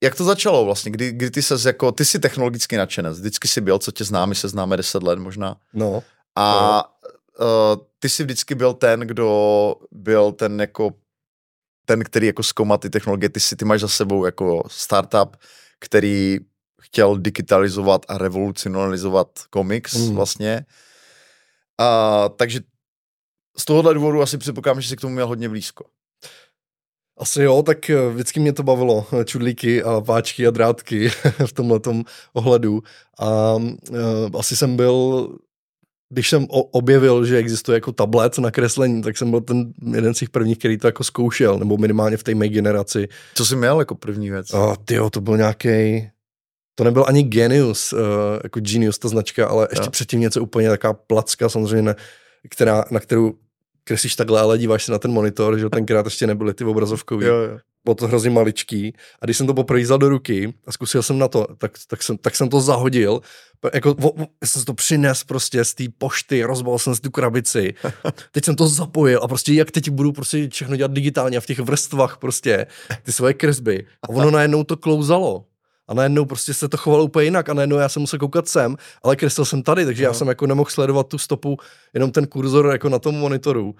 jak 0.02 0.14
to 0.14 0.24
začalo 0.24 0.64
vlastně? 0.64 0.90
Kdy, 0.90 1.12
kdy 1.12 1.30
ty 1.30 1.42
ses 1.42 1.64
jako, 1.64 1.92
ty 1.92 2.04
jsi 2.04 2.18
technologicky 2.18 2.76
nadšenec, 2.76 3.18
vždycky 3.18 3.48
jsi 3.48 3.60
byl, 3.60 3.78
co 3.78 3.92
tě 3.92 4.04
známe, 4.04 4.34
se 4.34 4.48
známe 4.48 4.76
10 4.76 5.02
let 5.02 5.18
možná. 5.18 5.56
No. 5.72 6.02
A 6.36 6.52
no. 6.54 6.82
Uh, 7.46 7.82
ty 7.98 8.08
jsi 8.08 8.24
vždycky 8.24 8.54
byl 8.54 8.74
ten, 8.74 9.00
kdo 9.00 9.74
byl 9.90 10.32
ten 10.32 10.60
jako, 10.60 10.90
ten, 11.84 12.04
který 12.04 12.26
jako 12.26 12.42
zkoumá 12.42 12.78
ty 12.78 12.90
technologie, 12.90 13.28
ty, 13.28 13.40
si, 13.40 13.56
ty 13.56 13.64
máš 13.64 13.80
za 13.80 13.88
sebou 13.88 14.24
jako 14.24 14.62
startup, 14.66 15.36
který 15.80 16.38
chtěl 16.82 17.16
digitalizovat 17.16 18.06
a 18.08 18.18
revolucionalizovat 18.18 19.28
komiks 19.50 19.94
mm. 19.94 20.14
vlastně. 20.14 20.66
Uh, 21.80 22.36
takže 22.36 22.60
z 23.58 23.64
tohohle 23.64 23.94
důvodu 23.94 24.22
asi 24.22 24.38
předpokládám, 24.38 24.80
že 24.80 24.88
jsi 24.88 24.96
k 24.96 25.00
tomu 25.00 25.14
měl 25.14 25.26
hodně 25.26 25.48
blízko. 25.48 25.84
Asi 27.20 27.42
jo, 27.42 27.62
tak 27.62 27.90
eh, 27.90 28.08
vždycky 28.08 28.40
mě 28.40 28.52
to 28.52 28.62
bavilo, 28.62 29.06
eh, 29.12 29.24
čudlíky 29.24 29.82
a 29.82 30.00
páčky 30.00 30.46
a 30.46 30.50
drátky 30.50 31.08
v 31.46 31.52
tomhle 31.52 31.80
ohledu. 32.32 32.82
A 33.18 33.54
uh, 33.54 33.68
asi 34.38 34.56
jsem 34.56 34.76
byl, 34.76 35.28
když 36.08 36.30
jsem 36.30 36.46
objevil, 36.50 37.24
že 37.24 37.36
existuje 37.36 37.76
jako 37.76 37.92
tablet 37.92 38.38
na 38.38 38.50
kreslení, 38.50 39.02
tak 39.02 39.16
jsem 39.16 39.30
byl 39.30 39.40
ten 39.40 39.72
jeden 39.94 40.14
z 40.14 40.18
těch 40.18 40.30
prvních, 40.30 40.58
který 40.58 40.78
to 40.78 40.88
jako 40.88 41.04
zkoušel, 41.04 41.58
nebo 41.58 41.76
minimálně 41.76 42.16
v 42.16 42.22
té 42.22 42.34
mé 42.34 42.48
generaci. 42.48 43.08
Co 43.34 43.46
jsi 43.46 43.56
měl 43.56 43.78
jako 43.78 43.94
první 43.94 44.30
věc? 44.30 44.54
A 44.54 44.76
tyjo, 44.84 45.10
to 45.10 45.20
byl 45.20 45.36
nějaký 45.36 46.06
to 46.74 46.84
nebyl 46.84 47.04
ani 47.08 47.22
Genius, 47.22 47.94
jako 48.42 48.60
Genius 48.60 48.98
ta 48.98 49.08
značka, 49.08 49.46
ale 49.46 49.68
ještě 49.70 49.86
jo. 49.86 49.90
předtím 49.90 50.20
něco 50.20 50.42
úplně 50.42 50.68
taková 50.68 50.92
placka 50.92 51.48
samozřejmě, 51.48 51.94
která, 52.50 52.84
na 52.90 53.00
kterou 53.00 53.34
kreslíš 53.90 54.16
takhle, 54.16 54.40
ale 54.40 54.58
díváš 54.58 54.84
se 54.84 54.92
na 54.92 54.98
ten 54.98 55.10
monitor, 55.10 55.58
že 55.58 55.68
tenkrát 55.68 56.06
ještě 56.06 56.26
nebyly 56.26 56.54
ty 56.54 56.64
obrazovkový. 56.64 57.26
Jo, 57.26 57.34
jo. 57.34 57.58
Bylo 57.84 57.94
to 57.94 58.06
hrozně 58.06 58.30
maličký. 58.30 58.94
A 59.20 59.26
když 59.26 59.36
jsem 59.36 59.46
to 59.46 59.54
poprvé 59.54 59.80
vzal 59.80 59.98
do 59.98 60.08
ruky 60.08 60.54
a 60.66 60.72
zkusil 60.72 61.02
jsem 61.02 61.18
na 61.18 61.28
to, 61.28 61.46
tak, 61.58 61.72
tak, 61.88 62.02
jsem, 62.02 62.18
tak 62.18 62.36
jsem 62.36 62.48
to 62.48 62.60
zahodil. 62.60 63.20
Jako, 63.74 63.94
vo, 63.94 64.12
vo, 64.16 64.26
jsem 64.44 64.64
to 64.64 64.74
přines 64.74 65.24
prostě 65.24 65.64
z 65.64 65.74
té 65.74 65.84
pošty, 65.98 66.44
rozbal 66.44 66.78
jsem 66.78 66.94
si 66.94 67.00
tu 67.00 67.10
krabici. 67.10 67.74
Teď 68.32 68.44
jsem 68.44 68.56
to 68.56 68.68
zapojil 68.68 69.20
a 69.22 69.28
prostě 69.28 69.52
jak 69.52 69.70
teď 69.70 69.90
budu 69.90 70.12
prostě 70.12 70.48
všechno 70.48 70.76
dělat 70.76 70.92
digitálně 70.92 71.36
a 71.36 71.40
v 71.40 71.46
těch 71.46 71.58
vrstvách 71.58 72.16
prostě 72.16 72.66
ty 73.02 73.12
svoje 73.12 73.34
kresby. 73.34 73.86
A 74.02 74.08
ono 74.08 74.30
najednou 74.30 74.64
to 74.64 74.76
klouzalo 74.76 75.44
a 75.90 75.94
najednou 75.94 76.24
prostě 76.24 76.54
se 76.54 76.68
to 76.68 76.76
chovalo 76.76 77.04
úplně 77.04 77.24
jinak 77.24 77.48
a 77.48 77.54
najednou 77.54 77.76
já 77.76 77.88
jsem 77.88 78.00
musel 78.00 78.18
koukat 78.18 78.48
sem, 78.48 78.76
ale 79.02 79.16
kreslil 79.16 79.44
jsem 79.44 79.62
tady, 79.62 79.84
takže 79.84 80.02
no. 80.02 80.08
já 80.08 80.14
jsem 80.14 80.28
jako 80.28 80.46
nemohl 80.46 80.70
sledovat 80.70 81.06
tu 81.06 81.18
stopu, 81.18 81.56
jenom 81.94 82.10
ten 82.12 82.26
kurzor 82.26 82.66
jako 82.66 82.88
na 82.88 82.98
tom 82.98 83.14
monitoru. 83.14 83.74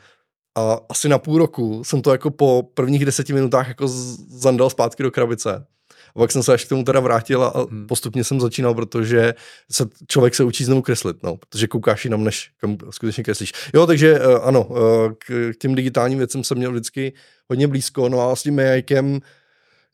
A 0.59 0.79
asi 0.89 1.09
na 1.09 1.19
půl 1.19 1.39
roku 1.39 1.85
jsem 1.85 2.03
to 2.03 2.13
jako 2.13 2.31
po 2.31 2.71
prvních 2.75 3.05
deseti 3.05 3.33
minutách 3.33 3.69
jako 3.69 3.89
zandal 4.29 4.71
zpátky 4.71 5.03
do 5.03 5.11
krabice. 5.11 5.67
A 6.15 6.19
pak 6.19 6.33
jsem 6.33 6.43
se 6.43 6.53
až 6.53 6.65
k 6.65 6.69
tomu 6.69 6.85
teda 6.85 7.01
vrátil 7.01 7.43
a 7.43 7.67
hmm. 7.71 7.87
postupně 7.87 8.25
jsem 8.25 8.41
začínal, 8.41 8.75
protože 8.75 9.35
se, 9.71 9.85
člověk 10.09 10.35
se 10.35 10.45
učí 10.45 10.65
znovu 10.65 10.83
kreslit, 10.83 11.23
no, 11.23 11.37
protože 11.37 11.67
koukáš 11.67 12.05
jinam, 12.05 12.25
než 12.25 12.51
kam 12.61 12.77
skutečně 12.91 13.25
kreslíš. 13.25 13.53
Jo, 13.75 13.87
takže 13.87 14.21
uh, 14.21 14.39
ano, 14.43 14.65
uh, 14.65 14.79
k, 15.19 15.53
k 15.53 15.57
těm 15.61 15.75
digitálním 15.75 16.19
věcem 16.19 16.45
jsem 16.45 16.59
měl 16.59 16.71
vždycky 16.71 17.13
hodně 17.49 17.69
blízko, 17.69 18.09
no 18.09 18.31
a 18.31 18.37
s 18.37 18.43
tím 18.43 18.59
jajkem 18.59 19.21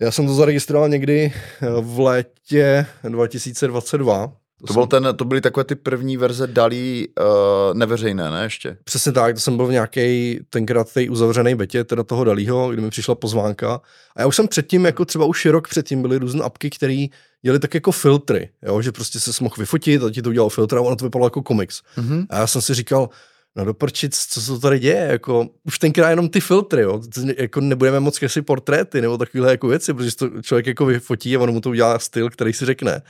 já 0.01 0.11
jsem 0.11 0.27
to 0.27 0.35
zaregistroval 0.35 0.89
někdy 0.89 1.33
eh, 1.63 1.67
v 1.81 2.01
létě 2.01 2.87
2022 3.09 4.33
To, 4.61 4.67
to, 4.67 4.73
byl 4.73 4.87
ten, 4.87 5.09
to 5.17 5.25
byly 5.25 5.41
takové 5.41 5.65
ty 5.65 5.75
první 5.75 6.17
verze 6.17 6.47
dalí 6.47 7.09
uh, 7.21 7.75
neveřejné, 7.75 8.31
ne 8.31 8.43
ještě? 8.43 8.77
Přesně 8.85 9.13
tak, 9.13 9.35
to 9.35 9.41
jsem 9.41 9.57
byl 9.57 9.67
v 9.67 9.73
nějaké 9.73 10.35
tenkrát 10.51 10.93
té 10.93 11.11
uzavřené 11.11 11.57
betě, 11.57 11.85
teda 11.85 12.03
toho 12.03 12.25
dalího, 12.25 12.71
kdy 12.71 12.83
mi 12.83 12.91
přišla 12.91 13.15
pozvánka. 13.15 13.81
A 14.17 14.21
já 14.21 14.27
už 14.27 14.37
jsem 14.37 14.49
předtím, 14.49 14.85
jako 14.85 15.05
třeba 15.05 15.25
už 15.25 15.47
rok 15.47 15.69
předtím, 15.69 16.03
byly 16.03 16.19
různé 16.19 16.45
apky, 16.45 16.71
které 16.71 17.07
dělali 17.43 17.59
tak 17.59 17.75
jako 17.75 17.93
filtry, 17.93 18.49
jo? 18.63 18.83
že 18.83 18.93
prostě 18.93 19.21
se 19.21 19.45
mohl 19.45 19.55
vyfotit 19.59 20.03
a 20.03 20.11
ti 20.11 20.23
to 20.23 20.29
udělal 20.29 20.49
filtr 20.49 20.77
a 20.77 20.81
ono 20.81 20.97
to 20.97 21.05
vypadalo 21.05 21.27
jako 21.27 21.43
komiks. 21.43 21.83
Mm-hmm. 21.99 22.27
A 22.31 22.39
já 22.39 22.47
jsem 22.47 22.63
si 22.63 22.75
říkal, 22.75 23.09
no 23.57 23.65
doprčit, 23.65 24.15
co 24.15 24.41
se 24.41 24.61
tady 24.61 24.79
děje, 24.79 25.09
jako 25.11 25.49
už 25.65 25.79
tenkrát 25.79 26.11
jenom 26.11 26.29
ty 26.29 26.41
filtry, 26.41 26.83
jo, 26.83 27.03
jako 27.39 27.61
nebudeme 27.61 28.01
moc 28.01 28.21
si 28.27 28.43
portréty 28.43 29.01
nebo 29.01 29.19
takovéhle 29.19 29.51
jako 29.51 29.69
věci, 29.69 29.95
protože 29.95 30.17
to 30.17 30.43
člověk 30.43 30.67
jako 30.67 30.87
vyfotí 30.87 31.37
a 31.37 31.41
ono 31.41 31.53
mu 31.53 31.61
to 31.61 31.71
udělá 31.71 31.99
styl, 31.99 32.31
který 32.31 32.53
si 32.53 32.67
řekne. 32.67 33.03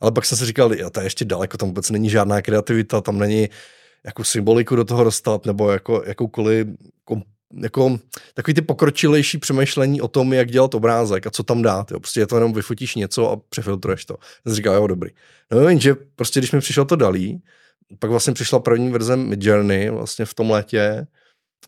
Ale 0.00 0.12
pak 0.12 0.24
jsem 0.24 0.38
si 0.38 0.46
říkal, 0.46 0.74
jo, 0.74 0.90
to 0.90 1.00
je 1.00 1.06
ještě 1.06 1.24
daleko, 1.24 1.56
tam 1.56 1.68
vůbec 1.68 1.90
není 1.90 2.10
žádná 2.10 2.42
kreativita, 2.42 3.00
tam 3.00 3.18
není 3.18 3.48
jako 4.04 4.24
symboliku 4.24 4.76
do 4.76 4.84
toho 4.84 5.04
dostat, 5.04 5.46
nebo 5.46 5.70
jako 5.70 6.02
jakoukoliv 6.06 6.66
kom, 7.04 7.22
jako 7.62 7.98
takový 8.34 8.54
ty 8.54 8.62
pokročilejší 8.62 9.38
přemýšlení 9.38 10.00
o 10.00 10.08
tom, 10.08 10.32
jak 10.32 10.50
dělat 10.50 10.74
obrázek 10.74 11.26
a 11.26 11.30
co 11.30 11.42
tam 11.42 11.62
dát. 11.62 11.90
Jo. 11.90 12.00
Prostě 12.00 12.20
je 12.20 12.26
to 12.26 12.36
jenom 12.36 12.52
vyfotíš 12.52 12.94
něco 12.94 13.30
a 13.30 13.36
přefiltruješ 13.48 14.04
to. 14.04 14.16
Já 14.20 14.50
jsem 14.50 14.56
říkal, 14.56 14.74
jo, 14.74 14.86
dobrý. 14.86 15.10
No 15.52 15.68
jenže 15.68 15.94
prostě 15.94 16.40
když 16.40 16.52
mi 16.52 16.60
přišlo 16.60 16.84
to 16.84 16.96
dalí, 16.96 17.42
pak 17.98 18.10
vlastně 18.10 18.32
přišla 18.32 18.58
první 18.58 18.90
verze 18.90 19.16
Midjourney 19.16 19.90
vlastně 19.90 20.24
v 20.24 20.34
tom 20.34 20.50
létě, 20.50 21.06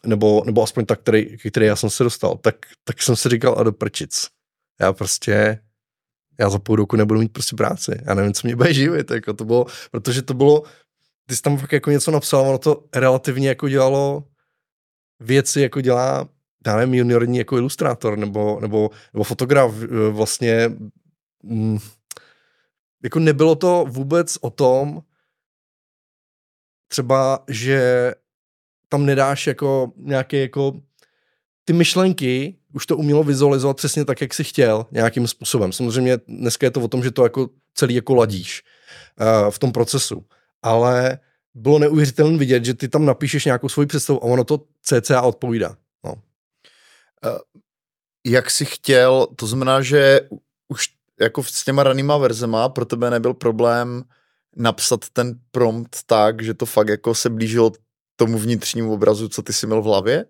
nebo, 0.06 0.42
nebo 0.46 0.62
aspoň 0.62 0.86
tak, 0.86 1.00
který, 1.00 1.36
který 1.50 1.66
já 1.66 1.76
jsem 1.76 1.90
se 1.90 2.04
dostal, 2.04 2.36
tak, 2.36 2.56
tak 2.84 3.02
jsem 3.02 3.16
si 3.16 3.28
říkal 3.28 3.54
a 3.58 3.62
do 3.62 3.72
prčic. 3.72 4.28
Já 4.80 4.92
prostě, 4.92 5.60
já 6.40 6.50
za 6.50 6.58
půl 6.58 6.76
roku 6.76 6.96
nebudu 6.96 7.20
mít 7.20 7.32
prostě 7.32 7.56
práci. 7.56 8.00
Já 8.06 8.14
nevím, 8.14 8.32
co 8.32 8.46
mě 8.46 8.56
bude 8.56 8.74
živit, 8.74 9.10
jako 9.10 9.32
to 9.34 9.44
bylo, 9.44 9.66
protože 9.90 10.22
to 10.22 10.34
bylo, 10.34 10.62
ty 11.28 11.36
jsi 11.36 11.42
tam 11.42 11.58
fakt 11.58 11.72
jako 11.72 11.90
něco 11.90 12.10
napsal, 12.10 12.48
ono 12.48 12.58
to 12.58 12.84
relativně 12.94 13.48
jako 13.48 13.68
dělalo 13.68 14.24
věci, 15.20 15.60
jako 15.60 15.80
dělá 15.80 16.28
já 16.66 16.76
nevím, 16.76 16.94
juniorní 16.94 17.38
jako 17.38 17.56
ilustrátor 17.56 18.18
nebo, 18.18 18.58
nebo, 18.60 18.90
nebo 19.12 19.24
fotograf 19.24 19.74
vlastně 20.10 20.70
mm, 21.42 21.78
jako 23.04 23.18
nebylo 23.18 23.54
to 23.54 23.84
vůbec 23.88 24.38
o 24.40 24.50
tom, 24.50 25.02
třeba, 26.88 27.44
že 27.48 28.12
tam 28.88 29.06
nedáš 29.06 29.46
jako 29.46 29.92
nějaké 29.96 30.38
jako 30.38 30.80
ty 31.64 31.72
myšlenky, 31.72 32.58
už 32.72 32.86
to 32.86 32.96
umělo 32.96 33.24
vizualizovat 33.24 33.76
přesně 33.76 34.04
tak, 34.04 34.20
jak 34.20 34.34
jsi 34.34 34.44
chtěl, 34.44 34.86
nějakým 34.90 35.28
způsobem. 35.28 35.72
Samozřejmě 35.72 36.18
dneska 36.28 36.66
je 36.66 36.70
to 36.70 36.80
o 36.80 36.88
tom, 36.88 37.02
že 37.02 37.10
to 37.10 37.22
jako 37.22 37.48
celý 37.74 37.94
jako 37.94 38.14
ladíš 38.14 38.62
uh, 39.20 39.50
v 39.50 39.58
tom 39.58 39.72
procesu. 39.72 40.24
Ale 40.62 41.18
bylo 41.54 41.78
neuvěřitelné 41.78 42.38
vidět, 42.38 42.64
že 42.64 42.74
ty 42.74 42.88
tam 42.88 43.04
napíšeš 43.04 43.44
nějakou 43.44 43.68
svoji 43.68 43.86
představu 43.86 44.24
a 44.24 44.26
ono 44.26 44.44
to 44.44 44.60
cca 44.82 45.22
odpovídá. 45.22 45.76
No. 46.04 46.12
Uh, 46.12 46.18
jak 48.26 48.50
jsi 48.50 48.64
chtěl, 48.64 49.26
to 49.36 49.46
znamená, 49.46 49.82
že 49.82 50.20
už 50.68 50.88
jako 51.20 51.42
s 51.42 51.64
těma 51.64 51.82
ranýma 51.82 52.16
verzema 52.16 52.68
pro 52.68 52.84
tebe 52.84 53.10
nebyl 53.10 53.34
problém 53.34 54.04
napsat 54.56 55.08
ten 55.12 55.38
prompt 55.50 55.98
tak, 56.06 56.42
že 56.42 56.54
to 56.54 56.66
fakt 56.66 56.88
jako 56.88 57.14
se 57.14 57.30
blížilo 57.30 57.72
tomu 58.16 58.38
vnitřnímu 58.38 58.92
obrazu, 58.92 59.28
co 59.28 59.42
ty 59.42 59.52
si 59.52 59.66
měl 59.66 59.82
v 59.82 59.84
hlavě? 59.84 60.24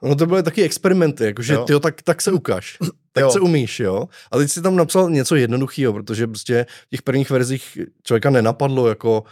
Ono 0.00 0.16
to 0.16 0.26
byly 0.26 0.42
taky 0.42 0.62
experimenty, 0.62 1.24
jakože 1.24 1.56
ty 1.66 1.80
tak, 1.80 2.02
tak 2.02 2.22
se 2.22 2.32
ukáž, 2.32 2.78
tak 3.12 3.22
jo. 3.22 3.30
se 3.30 3.40
umíš, 3.40 3.80
jo. 3.80 4.08
A 4.30 4.38
teď 4.38 4.50
si 4.50 4.62
tam 4.62 4.76
napsal 4.76 5.10
něco 5.10 5.36
jednoduchého, 5.36 5.92
protože 5.92 6.26
prostě 6.26 6.66
v 6.86 6.90
těch 6.90 7.02
prvních 7.02 7.30
verzích 7.30 7.78
člověka 8.02 8.30
nenapadlo, 8.30 8.88
jako 8.88 9.24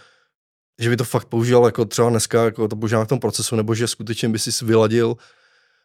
že 0.80 0.90
by 0.90 0.96
to 0.96 1.04
fakt 1.04 1.24
používal 1.24 1.66
jako 1.66 1.84
třeba 1.84 2.10
dneska, 2.10 2.44
jako 2.44 2.68
to 2.68 2.76
používá 2.76 3.04
v 3.04 3.08
tom 3.08 3.20
procesu, 3.20 3.56
nebo 3.56 3.74
že 3.74 3.88
skutečně 3.88 4.28
by 4.28 4.38
si 4.38 4.64
vyladil 4.64 5.16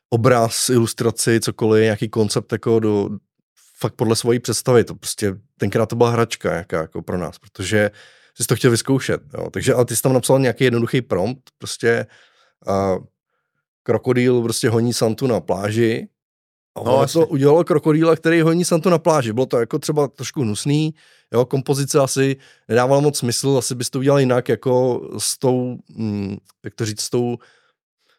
obraz, 0.10 0.70
ilustraci, 0.70 1.40
cokoliv, 1.40 1.84
nějaký 1.84 2.10
koncept 2.10 2.52
jako 2.52 2.80
do, 2.80 3.10
fakt 3.84 3.96
podle 3.96 4.16
svojí 4.16 4.40
představy. 4.40 4.84
To 4.84 4.96
prostě 4.96 5.36
tenkrát 5.60 5.86
to 5.86 5.96
byla 5.96 6.10
hračka 6.10 6.54
jaká, 6.54 6.82
jako 6.82 7.02
pro 7.02 7.18
nás, 7.18 7.40
protože 7.40 7.92
jsi 8.38 8.48
to 8.48 8.56
chtěl 8.56 8.72
vyzkoušet. 8.72 9.22
Jo. 9.34 9.50
Takže 9.50 9.74
ale 9.74 9.86
ty 9.86 9.96
jsi 9.96 10.02
tam 10.02 10.14
napsal 10.14 10.40
nějaký 10.40 10.64
jednoduchý 10.64 11.02
prompt, 11.02 11.44
prostě 11.58 12.06
a 12.68 12.96
krokodýl 13.84 14.42
prostě 14.42 14.70
honí 14.70 14.94
Santu 14.94 15.28
na 15.28 15.40
pláži 15.40 16.08
a 16.76 16.84
no, 16.84 16.96
ono 16.96 17.08
to 17.08 17.28
udělalo 17.28 17.64
krokodýla, 17.64 18.16
který 18.16 18.42
honí 18.42 18.66
Santu 18.66 18.90
na 18.90 18.98
pláži. 18.98 19.34
Bylo 19.34 19.46
to 19.46 19.60
jako 19.60 19.80
třeba 19.80 20.08
trošku 20.08 20.42
hnusný, 20.42 20.94
jo, 21.34 21.46
kompozice 21.46 22.00
asi 22.00 22.38
nedávala 22.70 23.02
moc 23.02 23.18
smysl, 23.18 23.56
asi 23.58 23.76
bys 23.76 23.90
to 23.90 24.00
udělal 24.00 24.20
jinak, 24.20 24.50
jako 24.50 25.02
s 25.18 25.38
tou, 25.38 25.78
hm, 25.98 26.38
jak 26.64 26.76
to 26.76 26.86
říct, 26.86 27.02
s 27.02 27.10
tou 27.10 27.38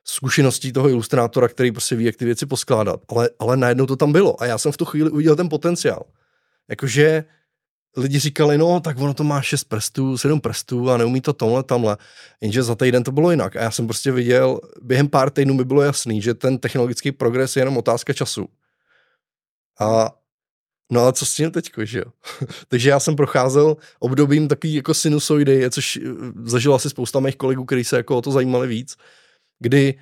zkušeností 0.05 0.73
toho 0.73 0.89
ilustrátora, 0.89 1.49
který 1.49 1.73
prostě 1.73 1.97
ví, 1.97 2.05
jak 2.05 2.17
ty 2.17 2.25
věci 2.25 2.47
poskládat. 2.47 3.01
Ale, 3.09 3.31
ale 3.39 3.57
najednou 3.57 3.87
to 3.87 3.97
tam 3.97 4.13
bylo 4.13 4.43
a 4.43 4.47
já 4.47 4.59
jsem 4.59 4.73
v 4.73 4.77
tu 4.77 4.85
chvíli 4.85 5.11
uviděl 5.11 5.37
ten 5.37 5.49
potenciál. 5.49 6.07
Jakože 6.69 7.25
lidi 7.97 8.19
říkali, 8.19 8.59
no 8.59 8.81
tak 8.81 8.99
ono 8.99 9.15
to 9.15 9.25
má 9.25 9.43
šest 9.43 9.65
prstů, 9.65 10.19
sedm 10.19 10.41
prstů 10.41 10.91
a 10.91 10.97
neumí 10.97 11.21
to 11.21 11.33
tomhle, 11.33 11.63
tamhle. 11.63 11.97
Jenže 12.41 12.63
za 12.63 12.75
týden 12.75 13.03
to 13.03 13.13
bylo 13.13 13.31
jinak. 13.31 13.57
A 13.57 13.63
já 13.63 13.71
jsem 13.71 13.87
prostě 13.87 14.13
viděl, 14.13 14.61
během 14.83 15.09
pár 15.09 15.31
týdnů 15.31 15.55
mi 15.55 15.65
bylo 15.65 15.83
jasný, 15.83 16.23
že 16.23 16.35
ten 16.35 16.59
technologický 16.59 17.13
progres 17.13 17.57
je 17.57 17.61
jenom 17.61 17.77
otázka 17.77 18.13
času. 18.13 18.49
A 19.81 20.11
No 20.93 21.07
a 21.07 21.13
co 21.13 21.27
s 21.27 21.35
tím 21.35 21.51
teďko, 21.51 21.85
že 21.85 21.99
jo? 21.99 22.05
Takže 22.69 22.91
já 22.91 23.01
jsem 23.01 23.17
procházel 23.17 23.77
obdobím 23.99 24.49
takový 24.49 24.75
jako 24.75 24.95
sinusoidy, 24.95 25.71
což 25.71 25.97
eh, 25.97 26.01
zažil 26.45 26.75
asi 26.75 26.91
spousta 26.91 27.21
mých 27.21 27.37
kolegů, 27.37 27.65
kteří 27.65 27.85
se 27.85 27.97
jako 27.97 28.17
o 28.19 28.23
to 28.23 28.31
zajímali 28.31 28.69
víc 28.69 28.97
kdy 29.61 29.95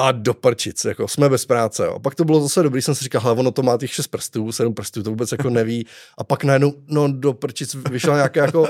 a 0.00 0.12
do 0.12 0.34
prčic, 0.34 0.84
jako 0.84 1.08
jsme 1.08 1.28
bez 1.28 1.46
práce. 1.46 1.84
Jo. 1.84 1.94
A 1.94 1.98
pak 1.98 2.14
to 2.14 2.24
bylo 2.24 2.40
zase 2.40 2.62
dobrý, 2.62 2.82
jsem 2.82 2.94
si 2.94 3.04
říkal, 3.04 3.20
hele, 3.20 3.34
ono 3.34 3.50
to 3.50 3.62
má 3.62 3.78
těch 3.78 3.92
šest 3.92 4.06
prstů, 4.06 4.52
sedm 4.52 4.74
prstů, 4.74 5.02
to 5.02 5.10
vůbec 5.10 5.32
jako 5.32 5.50
neví. 5.50 5.86
A 6.18 6.24
pak 6.24 6.44
najednou, 6.44 6.72
no 6.88 7.12
do 7.12 7.32
prčic 7.32 7.74
vyšla 7.74 8.16
nějaká 8.16 8.40
jako 8.44 8.68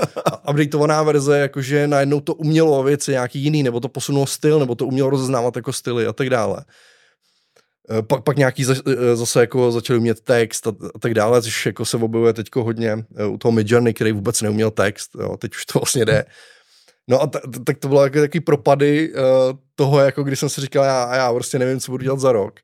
updateovaná 0.49 1.03
verze, 1.03 1.39
jakože 1.39 1.87
najednou 1.87 2.19
to 2.19 2.33
umělo 2.33 2.83
věci 2.83 3.11
nějaký 3.11 3.39
jiný, 3.39 3.63
nebo 3.63 3.79
to 3.79 3.89
posunulo 3.89 4.25
styl, 4.25 4.59
nebo 4.59 4.75
to 4.75 4.85
umělo 4.85 5.09
rozeznávat 5.09 5.55
jako 5.55 5.73
styly 5.73 6.07
a 6.07 6.13
tak 6.13 6.29
dále. 6.29 6.65
E, 7.99 8.01
pak, 8.01 8.23
pak 8.23 8.37
nějaký 8.37 8.65
e, 8.71 9.15
zase 9.15 9.39
jako 9.39 9.71
začali 9.71 9.99
umět 9.99 10.21
text 10.21 10.67
a, 10.67 10.69
a 10.95 10.99
tak 10.99 11.13
dále, 11.13 11.41
což 11.41 11.65
jako 11.65 11.85
se 11.85 11.97
objevuje 11.97 12.33
teďko 12.33 12.63
hodně 12.63 13.05
e, 13.15 13.25
u 13.25 13.37
toho 13.37 13.51
Midjourney, 13.51 13.93
který 13.93 14.11
vůbec 14.11 14.41
neuměl 14.41 14.71
text, 14.71 15.11
jo, 15.19 15.37
teď 15.37 15.55
už 15.55 15.65
to 15.65 15.79
vlastně 15.79 16.05
jde. 16.05 16.25
No 17.09 17.21
a 17.21 17.27
t- 17.27 17.39
tak 17.65 17.77
to 17.77 17.87
bylo 17.87 18.03
jako 18.03 18.19
takový 18.19 18.41
propady 18.41 19.13
uh, 19.13 19.19
toho, 19.75 19.99
jako 19.99 20.23
když 20.23 20.39
jsem 20.39 20.49
si 20.49 20.61
říkal, 20.61 20.83
já, 20.83 21.15
já 21.15 21.33
prostě 21.33 21.59
nevím, 21.59 21.79
co 21.79 21.91
budu 21.91 22.03
dělat 22.03 22.19
za 22.19 22.31
rok. 22.31 22.59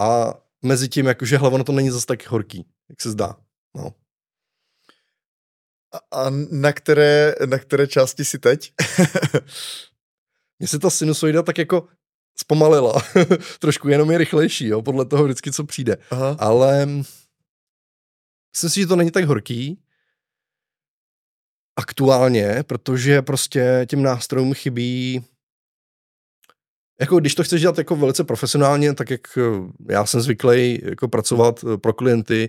A 0.00 0.34
mezi 0.62 0.88
tím, 0.88 1.06
jakože 1.06 1.36
hlava 1.36 1.64
to 1.64 1.72
není 1.72 1.90
zase 1.90 2.06
tak 2.06 2.28
horký, 2.28 2.66
jak 2.88 3.00
se 3.00 3.10
zdá. 3.10 3.36
No. 3.76 3.94
A, 5.92 6.24
a 6.24 6.30
na, 6.50 6.72
které, 6.72 7.34
na 7.46 7.58
které 7.58 7.86
části 7.86 8.24
si 8.24 8.38
teď? 8.38 8.72
Mně 10.58 10.68
se 10.68 10.78
ta 10.78 10.90
sinusoida 10.90 11.42
tak 11.42 11.58
jako 11.58 11.88
zpomalila. 12.38 13.02
Trošku 13.58 13.88
jenom 13.88 14.10
je 14.10 14.18
rychlejší, 14.18 14.66
jo, 14.66 14.82
podle 14.82 15.04
toho 15.04 15.24
vždycky, 15.24 15.52
co 15.52 15.64
přijde. 15.64 15.96
Aha. 16.10 16.36
Ale 16.38 16.86
myslím 18.54 18.70
si, 18.70 18.80
že 18.80 18.86
to 18.86 18.96
není 18.96 19.10
tak 19.10 19.24
horký 19.24 19.83
aktuálně, 21.76 22.62
protože 22.66 23.22
prostě 23.22 23.86
těm 23.88 24.02
nástrojům 24.02 24.54
chybí 24.54 25.24
jako 27.00 27.20
když 27.20 27.34
to 27.34 27.44
chceš 27.44 27.60
dělat 27.60 27.78
jako 27.78 27.96
velice 27.96 28.24
profesionálně, 28.24 28.94
tak 28.94 29.10
jak 29.10 29.20
já 29.88 30.06
jsem 30.06 30.20
zvyklý 30.20 30.80
jako 30.84 31.08
pracovat 31.08 31.64
pro 31.80 31.92
klienty, 31.92 32.48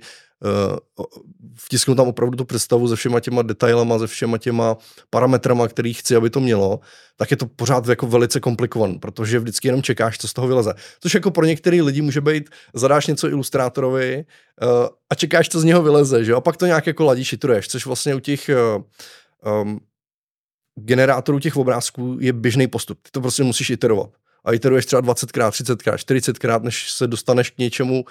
vtisknu 1.55 1.95
tam 1.95 2.07
opravdu 2.07 2.37
tu 2.37 2.45
představu 2.45 2.87
se 2.87 2.95
všema 2.95 3.19
těma 3.19 3.41
detailama, 3.41 3.99
se 3.99 4.07
všema 4.07 4.37
těma 4.37 4.77
parametrama, 5.09 5.67
který 5.67 5.93
chci, 5.93 6.15
aby 6.15 6.29
to 6.29 6.39
mělo, 6.39 6.79
tak 7.17 7.31
je 7.31 7.37
to 7.37 7.45
pořád 7.45 7.87
jako 7.87 8.07
velice 8.07 8.39
komplikované, 8.39 8.99
protože 8.99 9.39
vždycky 9.39 9.67
jenom 9.67 9.81
čekáš, 9.81 10.17
co 10.17 10.27
z 10.27 10.33
toho 10.33 10.47
vyleze. 10.47 10.73
Což 10.99 11.13
jako 11.13 11.31
pro 11.31 11.45
některé 11.45 11.81
lidi 11.81 12.01
může 12.01 12.21
být, 12.21 12.49
zadáš 12.73 13.07
něco 13.07 13.29
ilustrátorovi 13.29 14.25
a 15.09 15.15
čekáš, 15.15 15.49
co 15.49 15.59
z 15.59 15.63
něho 15.63 15.83
vyleze, 15.83 16.25
že? 16.25 16.33
a 16.33 16.41
pak 16.41 16.57
to 16.57 16.65
nějak 16.65 16.87
jako 16.87 17.05
ladíš, 17.05 17.27
šitruješ, 17.27 17.67
což 17.67 17.85
vlastně 17.85 18.15
u 18.15 18.19
těch 18.19 18.49
um, 19.61 19.79
generátorů 20.75 21.39
těch 21.39 21.57
obrázků 21.57 22.17
je 22.21 22.33
běžný 22.33 22.67
postup. 22.67 22.99
Ty 23.01 23.09
to 23.11 23.21
prostě 23.21 23.43
musíš 23.43 23.69
iterovat 23.69 24.09
a 24.45 24.53
iteruješ 24.53 24.85
třeba 24.85 25.01
20krát, 25.01 25.49
30krát, 25.49 25.95
40krát, 25.95 26.61
než 26.61 26.91
se 26.91 27.07
dostaneš 27.07 27.49
k 27.49 27.57
něčemu, 27.57 28.05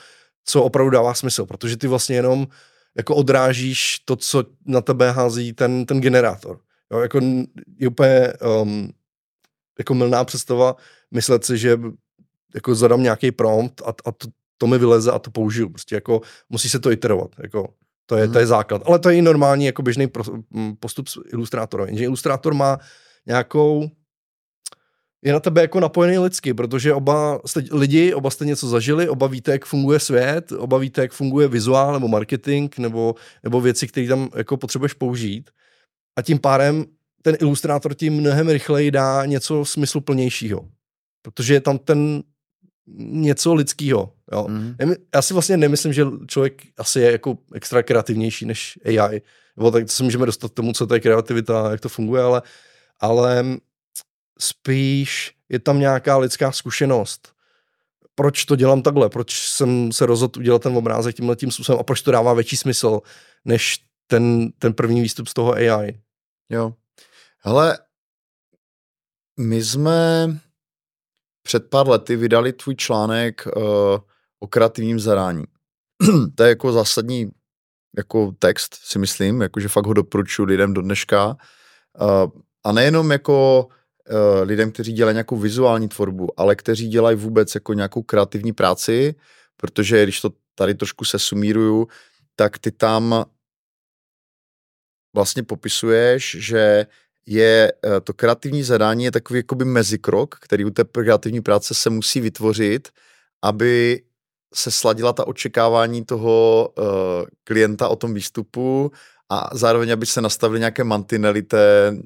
co 0.44 0.62
opravdu 0.62 0.90
dává 0.90 1.14
smysl, 1.14 1.46
protože 1.46 1.76
ty 1.76 1.86
vlastně 1.86 2.16
jenom 2.16 2.46
jako 2.96 3.14
odrážíš 3.14 3.98
to, 4.04 4.16
co 4.16 4.44
na 4.66 4.80
tebe 4.80 5.10
hází 5.10 5.52
ten, 5.52 5.86
ten 5.86 6.00
generátor. 6.00 6.60
Jo, 6.92 6.98
jako 6.98 7.20
je 7.78 7.88
úplně 7.88 8.32
um, 8.62 8.92
jako 9.78 9.94
milná 9.94 10.24
představa 10.24 10.76
myslet 11.10 11.44
si, 11.44 11.58
že 11.58 11.78
jako 12.54 12.74
zadám 12.74 13.02
nějaký 13.02 13.32
prompt 13.32 13.82
a, 13.82 13.88
a 14.04 14.12
to, 14.12 14.28
to 14.58 14.66
mi 14.66 14.78
vyleze 14.78 15.12
a 15.12 15.18
to 15.18 15.30
použiju. 15.30 15.68
Prostě 15.68 15.94
jako 15.94 16.20
musí 16.48 16.68
se 16.68 16.78
to 16.78 16.92
iterovat. 16.92 17.30
Jako 17.42 17.68
To 18.06 18.16
je, 18.16 18.24
hmm. 18.24 18.32
to 18.32 18.38
je 18.38 18.46
základ. 18.46 18.82
Ale 18.86 18.98
to 18.98 19.08
je 19.10 19.16
i 19.16 19.22
normální 19.22 19.66
jako 19.66 19.82
běžný 19.82 20.08
postup 20.80 21.08
s 21.08 21.18
ilustrátorem. 21.32 21.86
Jenže 21.86 22.04
ilustrátor 22.04 22.54
má 22.54 22.78
nějakou 23.26 23.90
je 25.24 25.32
na 25.32 25.40
tebe 25.40 25.60
jako 25.60 25.80
napojený 25.80 26.18
lidsky, 26.18 26.54
protože 26.54 26.94
oba 26.94 27.40
jste 27.46 27.62
lidi, 27.72 28.14
oba 28.14 28.30
jste 28.30 28.44
něco 28.44 28.68
zažili, 28.68 29.08
oba 29.08 29.26
víte, 29.26 29.52
jak 29.52 29.64
funguje 29.64 30.00
svět, 30.00 30.52
oba 30.52 30.78
víte, 30.78 31.00
jak 31.00 31.12
funguje 31.12 31.48
vizuál 31.48 31.92
nebo 31.92 32.08
marketing 32.08 32.78
nebo, 32.78 33.14
nebo 33.42 33.60
věci, 33.60 33.86
které 33.86 34.08
tam 34.08 34.28
jako 34.36 34.56
potřebuješ 34.56 34.92
použít. 34.92 35.50
A 36.18 36.22
tím 36.22 36.38
pádem 36.38 36.84
ten 37.22 37.36
ilustrátor 37.40 37.94
tím 37.94 38.14
mnohem 38.14 38.48
rychleji 38.48 38.90
dá 38.90 39.26
něco 39.26 39.64
smysluplnějšího. 39.64 40.68
Protože 41.22 41.54
je 41.54 41.60
tam 41.60 41.78
ten 41.78 42.22
něco 42.98 43.54
lidského. 43.54 44.12
Jo. 44.32 44.46
Mm. 44.48 44.74
Já 45.14 45.22
si 45.22 45.34
vlastně 45.34 45.56
nemyslím, 45.56 45.92
že 45.92 46.04
člověk 46.26 46.62
asi 46.78 47.00
je 47.00 47.12
jako 47.12 47.38
extra 47.54 47.82
kreativnější 47.82 48.46
než 48.46 48.78
AI. 48.84 49.22
Nebo 49.56 49.70
tak 49.70 49.90
se 49.90 50.02
můžeme 50.02 50.26
dostat 50.26 50.50
k 50.50 50.54
tomu, 50.54 50.72
co 50.72 50.86
to 50.86 50.94
je 50.94 51.00
kreativita, 51.00 51.70
jak 51.70 51.80
to 51.80 51.88
funguje, 51.88 52.22
ale, 52.22 52.42
ale 53.00 53.44
spíš 54.44 55.34
je 55.48 55.58
tam 55.58 55.78
nějaká 55.78 56.16
lidská 56.16 56.52
zkušenost. 56.52 57.32
Proč 58.14 58.44
to 58.44 58.56
dělám 58.56 58.82
takhle? 58.82 59.08
Proč 59.08 59.48
jsem 59.48 59.92
se 59.92 60.06
rozhodl 60.06 60.40
udělat 60.40 60.62
ten 60.62 60.76
obrázek 60.76 61.16
tímhle 61.16 61.36
tím 61.36 61.50
způsobem 61.50 61.80
a 61.80 61.82
proč 61.82 62.02
to 62.02 62.10
dává 62.10 62.34
větší 62.34 62.56
smysl 62.56 63.00
než 63.44 63.78
ten, 64.06 64.52
ten 64.58 64.72
první 64.72 65.00
výstup 65.00 65.28
z 65.28 65.34
toho 65.34 65.52
AI? 65.52 66.00
Jo. 66.50 66.74
Hele, 67.38 67.78
my 69.40 69.64
jsme 69.64 70.28
před 71.42 71.70
pár 71.70 71.88
lety 71.88 72.16
vydali 72.16 72.52
tvůj 72.52 72.76
článek 72.76 73.46
uh, 73.56 73.62
o 74.40 74.46
kreativním 74.48 75.00
zadání. 75.00 75.44
to 76.34 76.42
je 76.42 76.48
jako 76.48 76.72
zásadní 76.72 77.30
jako 77.96 78.32
text, 78.38 78.74
si 78.74 78.98
myslím, 78.98 79.40
jakože 79.40 79.68
fakt 79.68 79.86
ho 79.86 79.92
doporučuji 79.92 80.44
lidem 80.44 80.74
do 80.74 80.82
dneška. 80.82 81.26
Uh, 82.00 82.40
a 82.64 82.72
nejenom 82.72 83.12
jako 83.12 83.68
lidem, 84.42 84.72
kteří 84.72 84.92
dělají 84.92 85.14
nějakou 85.14 85.36
vizuální 85.36 85.88
tvorbu, 85.88 86.40
ale 86.40 86.56
kteří 86.56 86.88
dělají 86.88 87.16
vůbec 87.16 87.54
jako 87.54 87.72
nějakou 87.72 88.02
kreativní 88.02 88.52
práci, 88.52 89.14
protože 89.56 90.02
když 90.02 90.20
to 90.20 90.30
tady 90.54 90.74
trošku 90.74 91.04
se 91.04 91.18
sumíruju, 91.18 91.88
tak 92.36 92.58
ty 92.58 92.70
tam 92.70 93.24
vlastně 95.14 95.42
popisuješ, 95.42 96.36
že 96.40 96.86
je 97.26 97.72
eh, 97.86 98.00
to 98.00 98.12
kreativní 98.12 98.62
zadání 98.62 99.04
je 99.04 99.12
takový 99.12 99.38
jakoby 99.38 99.64
mezikrok, 99.64 100.34
který 100.40 100.64
u 100.64 100.70
té 100.70 100.84
kreativní 100.84 101.40
práce 101.40 101.74
se 101.74 101.90
musí 101.90 102.20
vytvořit, 102.20 102.88
aby 103.42 104.02
se 104.54 104.70
sladila 104.70 105.12
ta 105.12 105.26
očekávání 105.26 106.04
toho 106.04 106.68
uh, 106.78 106.84
klienta 107.44 107.88
o 107.88 107.96
tom 107.96 108.14
výstupu 108.14 108.92
a 109.30 109.50
zároveň, 109.52 109.92
aby 109.92 110.06
se 110.06 110.20
nastavily 110.20 110.60
nějaké 110.60 110.84
mantinely 110.84 111.42
té. 111.42 111.96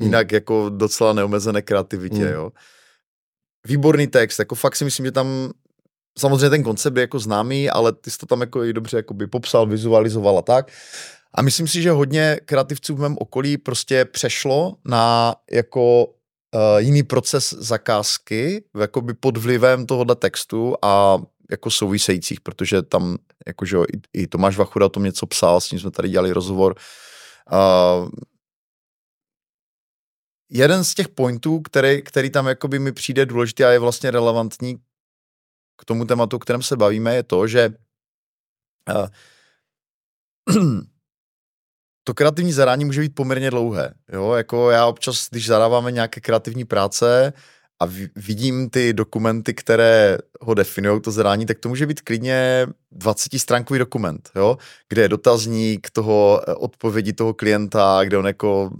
Jinak 0.00 0.32
jako 0.32 0.68
docela 0.68 1.12
neomezené 1.12 1.62
kreativitě, 1.62 2.24
hmm. 2.24 2.32
jo. 2.32 2.50
Výborný 3.66 4.06
text, 4.06 4.38
jako 4.38 4.54
fakt 4.54 4.76
si 4.76 4.84
myslím, 4.84 5.06
že 5.06 5.12
tam 5.12 5.50
samozřejmě 6.18 6.50
ten 6.50 6.62
koncept 6.62 6.96
je 6.96 7.00
jako 7.00 7.18
známý, 7.18 7.70
ale 7.70 7.92
ty 7.92 8.10
jsi 8.10 8.18
to 8.18 8.26
tam 8.26 8.40
jako 8.40 8.64
i 8.64 8.72
dobře 8.72 8.96
jakoby 8.96 9.26
popsal, 9.26 9.66
vizualizoval 9.66 10.38
a 10.38 10.42
tak. 10.42 10.72
A 11.34 11.42
myslím 11.42 11.68
si, 11.68 11.82
že 11.82 11.90
hodně 11.90 12.40
kreativců 12.44 12.96
v 12.96 13.00
mém 13.00 13.16
okolí 13.20 13.58
prostě 13.58 14.04
přešlo 14.04 14.76
na 14.84 15.34
jako 15.50 16.06
uh, 16.06 16.12
jiný 16.78 17.02
proces 17.02 17.54
zakázky, 17.58 18.64
jakoby 18.80 19.14
pod 19.14 19.36
vlivem 19.36 19.86
tohohle 19.86 20.16
textu 20.16 20.74
a 20.82 21.18
jako 21.50 21.70
souvisejících, 21.70 22.40
protože 22.40 22.82
tam, 22.82 23.16
jakože 23.46 23.76
i, 23.76 24.22
i 24.22 24.26
Tomáš 24.26 24.56
Vachuda 24.56 24.86
o 24.86 24.88
tom 24.88 25.04
něco 25.04 25.26
psal, 25.26 25.60
s 25.60 25.70
ním 25.70 25.80
jsme 25.80 25.90
tady 25.90 26.08
dělali 26.08 26.32
rozhovor. 26.32 26.74
Uh, 27.52 28.08
jeden 30.50 30.84
z 30.84 30.94
těch 30.94 31.08
pointů, 31.08 31.60
který, 31.60 32.02
který 32.02 32.30
tam 32.30 32.46
jakoby 32.46 32.78
mi 32.78 32.92
přijde 32.92 33.26
důležitý 33.26 33.64
a 33.64 33.70
je 33.70 33.78
vlastně 33.78 34.10
relevantní 34.10 34.76
k 35.76 35.84
tomu 35.84 36.04
tématu, 36.04 36.36
o 36.36 36.38
kterém 36.38 36.62
se 36.62 36.76
bavíme, 36.76 37.14
je 37.14 37.22
to, 37.22 37.46
že 37.46 37.72
uh, 38.94 39.06
to 42.04 42.14
kreativní 42.14 42.52
zadání 42.52 42.84
může 42.84 43.00
být 43.00 43.14
poměrně 43.14 43.50
dlouhé. 43.50 43.94
Jo? 44.12 44.32
Jako 44.32 44.70
já 44.70 44.86
občas, 44.86 45.28
když 45.30 45.46
zadáváme 45.46 45.92
nějaké 45.92 46.20
kreativní 46.20 46.64
práce 46.64 47.32
a 47.82 47.86
vidím 48.16 48.70
ty 48.70 48.92
dokumenty, 48.92 49.54
které 49.54 50.18
ho 50.40 50.54
definují, 50.54 51.00
to 51.00 51.10
zadání, 51.10 51.46
tak 51.46 51.58
to 51.58 51.68
může 51.68 51.86
být 51.86 52.00
klidně 52.00 52.66
20-stránkový 52.96 53.78
dokument, 53.78 54.30
jo? 54.36 54.58
kde 54.88 55.02
je 55.02 55.08
dotazník 55.08 55.90
toho 55.90 56.40
eh, 56.48 56.54
odpovědi 56.54 57.12
toho 57.12 57.34
klienta, 57.34 58.04
kde 58.04 58.18
on 58.18 58.26
jako 58.26 58.70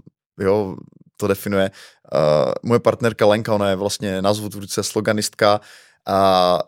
jo, 0.40 0.76
to 1.20 1.26
definuje. 1.26 1.70
Uh, 2.14 2.52
moje 2.62 2.80
partnerka 2.80 3.26
Lenka, 3.26 3.54
ona 3.54 3.70
je 3.70 3.76
vlastně 3.76 4.22
názvotvůrce, 4.22 4.83
sloganistka 4.83 5.61
a 6.06 6.59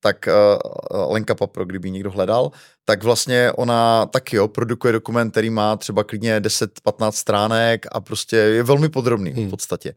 tak 0.00 0.28
uh, 0.28 1.12
Lenka 1.12 1.34
Papro, 1.34 1.64
kdyby 1.64 1.90
někdo 1.90 2.10
hledal, 2.10 2.50
tak 2.84 3.02
vlastně 3.02 3.52
ona 3.52 4.06
taky 4.06 4.36
jo, 4.36 4.48
produkuje 4.48 4.92
dokument, 4.92 5.30
který 5.30 5.50
má 5.50 5.76
třeba 5.76 6.04
klidně 6.04 6.40
10-15 6.40 7.12
stránek 7.12 7.86
a 7.92 8.00
prostě 8.00 8.36
je 8.36 8.62
velmi 8.62 8.88
podrobný 8.88 9.30
hmm. 9.30 9.46
v 9.46 9.50
podstatě. 9.50 9.94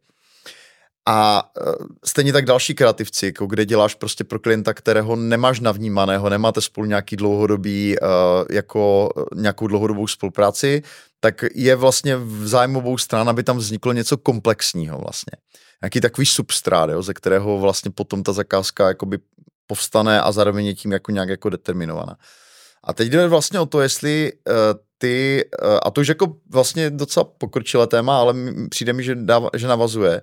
A 1.06 1.44
uh, 1.62 1.74
stejně 2.06 2.34
tak 2.34 2.46
další 2.46 2.76
kreativci, 2.76 3.26
jako 3.26 3.46
kde 3.46 3.66
děláš 3.66 3.96
prostě 3.96 4.24
pro 4.24 4.40
klienta, 4.40 4.74
kterého 4.74 5.16
nemáš 5.16 5.60
navnímaného, 5.60 6.30
nemáte 6.30 6.62
spolu 6.62 6.86
nějaký 6.86 7.16
dlouhodobý, 7.16 7.96
uh, 8.00 8.08
jako 8.52 9.10
nějakou 9.36 9.68
dlouhodobou 9.68 10.08
spolupráci, 10.08 10.84
tak 11.24 11.46
je 11.56 11.76
vlastně 11.76 12.18
v 12.18 12.48
zájmovou 12.48 12.98
stran, 12.98 13.30
aby 13.30 13.44
tam 13.44 13.58
vzniklo 13.58 13.94
něco 13.94 14.18
komplexního 14.18 14.98
vlastně. 14.98 15.32
Nějaký 15.82 16.02
takový 16.02 16.26
substrát, 16.26 16.90
jo, 16.90 17.02
ze 17.02 17.14
kterého 17.14 17.60
vlastně 17.60 17.92
potom 17.92 18.24
ta 18.24 18.34
zakázka 18.34 18.88
jakoby 18.88 19.18
povstane 19.68 20.22
a 20.22 20.32
zároveň 20.32 20.66
je 20.66 20.74
tím 20.74 20.92
jako 20.92 21.12
nějak 21.12 21.30
jako 21.30 21.50
determinovaná. 21.50 22.18
A 22.84 22.94
teď 22.94 23.10
jde 23.10 23.28
vlastně 23.28 23.60
o 23.60 23.66
to, 23.66 23.82
jestli 23.82 24.32
uh, 24.34 24.54
ty, 24.98 25.46
uh, 25.64 25.80
a 25.84 25.92
to 25.92 26.02
už 26.02 26.08
jako 26.08 26.36
vlastně 26.50 26.90
docela 26.90 27.24
pokročilé 27.24 27.88
téma, 27.88 28.20
ale 28.20 28.34
přijde 28.70 28.94
mi, 28.94 29.04
že, 29.04 29.16
dáva, 29.16 29.50
že 29.56 29.68
navazuje, 29.68 30.22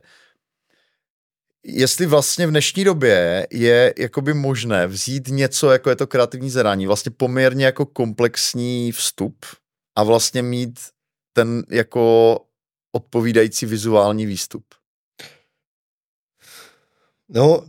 jestli 1.64 2.06
vlastně 2.06 2.46
v 2.46 2.50
dnešní 2.50 2.84
době 2.84 3.46
je 3.50 3.94
jakoby 3.98 4.34
možné 4.34 4.86
vzít 4.86 5.28
něco, 5.28 5.70
jako 5.70 5.90
je 5.90 5.96
to 5.96 6.06
kreativní 6.06 6.50
zadání, 6.50 6.86
vlastně 6.86 7.12
poměrně 7.16 7.64
jako 7.64 7.86
komplexní 7.86 8.92
vstup 8.92 9.36
a 9.96 10.02
vlastně 10.02 10.42
mít 10.42 10.80
ten 11.32 11.62
jako 11.70 12.36
odpovídající 12.92 13.66
vizuální 13.66 14.26
výstup. 14.26 14.64
No, 17.28 17.66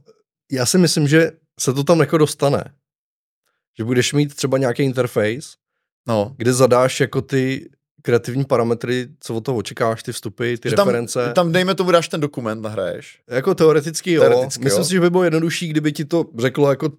já 0.51 0.65
si 0.65 0.77
myslím, 0.77 1.07
že 1.07 1.31
se 1.59 1.73
to 1.73 1.83
tam 1.83 1.99
jako 1.99 2.17
dostane. 2.17 2.63
Že 3.77 3.83
budeš 3.83 4.13
mít 4.13 4.35
třeba 4.35 4.57
nějaký 4.57 4.83
interface, 4.83 5.57
no. 6.07 6.35
kde 6.37 6.53
zadáš 6.53 6.99
jako 6.99 7.21
ty 7.21 7.69
kreativní 8.01 8.45
parametry, 8.45 9.07
co 9.19 9.35
od 9.35 9.45
toho 9.45 9.57
očekáváš, 9.57 10.03
ty 10.03 10.11
vstupy, 10.11 10.57
ty 10.57 10.69
že 10.69 10.75
reference. 10.75 11.25
Tam, 11.25 11.33
tam 11.33 11.51
dejme 11.51 11.75
tomu, 11.75 11.91
dáš 11.91 12.07
ten 12.07 12.21
dokument, 12.21 12.61
nahraješ. 12.61 13.21
Jako 13.27 13.55
teoreticky 13.55 14.11
jo. 14.11 14.21
Teoreticky, 14.21 14.63
Myslím 14.63 14.81
jo. 14.81 14.85
si, 14.85 14.91
že 14.91 14.99
by 14.99 15.09
bylo 15.09 15.23
jednodušší, 15.23 15.67
kdyby 15.67 15.91
ti 15.91 16.05
to 16.05 16.25
řeklo 16.37 16.69
jako, 16.69 16.89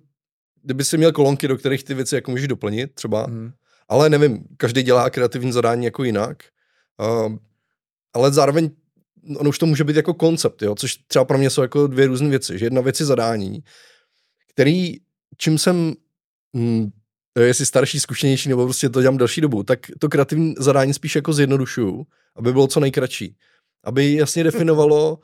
kdyby 0.63 0.85
si 0.85 0.99
měl 0.99 1.13
kolonky, 1.13 1.49
do 1.49 1.57
kterých 1.57 1.85
ty 1.85 1.95
věci 1.95 2.15
jako 2.15 2.31
můžeš 2.31 2.49
doplnit 2.49 2.95
třeba. 2.95 3.25
Hmm. 3.25 3.53
Ale 3.93 4.11
nevím, 4.11 4.45
každý 4.57 4.83
dělá 4.83 5.11
kreativní 5.11 5.53
zadání 5.53 5.85
jako 5.85 6.05
jinak. 6.05 6.43
Uh, 7.01 7.37
ale 8.15 8.33
zároveň 8.33 8.71
ono 9.37 9.49
už 9.49 9.59
to 9.59 9.67
může 9.67 9.85
být 9.85 9.97
jako 9.97 10.15
koncept, 10.15 10.63
jo, 10.63 10.75
což 10.75 10.97
třeba 10.97 11.25
pro 11.25 11.39
mě 11.39 11.51
jsou 11.51 11.63
jako 11.63 11.87
dvě 11.87 12.07
různé 12.07 12.29
věci. 12.29 12.59
Že 12.59 12.67
jedna 12.67 12.81
věc 12.81 13.01
je 13.01 13.07
zadání, 13.07 13.65
který, 14.53 14.97
čím 15.37 15.59
jsem, 15.59 15.95
hm, 16.57 16.91
jestli 17.39 17.67
starší, 17.67 18.01
zkušenější, 18.01 18.49
nebo 18.49 18.65
prostě 18.65 18.89
to 18.89 19.03
dělám 19.03 19.19
další 19.19 19.41
dobu, 19.41 19.63
tak 19.63 19.79
to 19.99 20.09
kreativní 20.09 20.55
zadání 20.59 20.95
spíš 20.95 21.17
jako 21.17 21.33
zjednodušuju, 21.33 22.07
aby 22.37 22.53
bylo 22.53 22.67
co 22.67 22.81
nejkratší. 22.81 23.37
Aby 23.85 24.13
jasně 24.13 24.45
definovalo, 24.45 25.19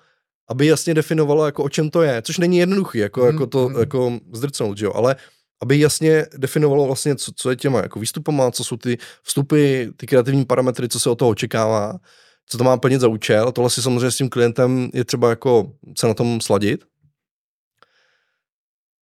aby 0.49 0.67
jasně 0.67 0.95
definovalo, 0.95 1.47
jako 1.47 1.65
o 1.65 1.69
čem 1.69 1.91
to 1.91 2.03
je, 2.03 2.23
což 2.23 2.39
není 2.39 2.59
jednoduchý, 2.59 2.99
jako, 2.99 3.27
jako 3.27 3.47
to 3.47 3.69
mm. 3.69 3.79
jako 3.81 4.19
zdrcnout, 4.33 4.79
že 4.79 4.85
jo, 4.85 4.93
ale 4.95 5.17
aby 5.63 5.81
jasně 5.81 6.27
definovalo 6.37 6.87
vlastně, 6.87 7.17
co, 7.17 7.33
co 7.37 7.51
je 7.51 7.57
těma 7.57 7.79
jako 7.79 8.01
výstupama, 8.01 8.51
co 8.51 8.65
jsou 8.65 8.77
ty 8.77 8.99
vstupy, 9.23 9.87
ty 9.97 10.07
kreativní 10.07 10.45
parametry, 10.45 10.89
co 10.89 11.01
se 11.01 11.11
od 11.11 11.19
toho 11.19 11.31
očekává, 11.31 11.99
co 12.47 12.59
to 12.59 12.65
má 12.65 12.77
plnit 12.77 13.01
za 13.01 13.09
účel. 13.09 13.53
Tohle 13.53 13.71
si 13.71 13.83
samozřejmě 13.83 14.11
s 14.11 14.17
tím 14.17 14.29
klientem 14.29 14.91
je 14.95 15.05
třeba 15.05 15.31
jako 15.31 15.73
se 15.99 16.07
na 16.07 16.15
tom 16.15 16.41
sladit, 16.41 16.85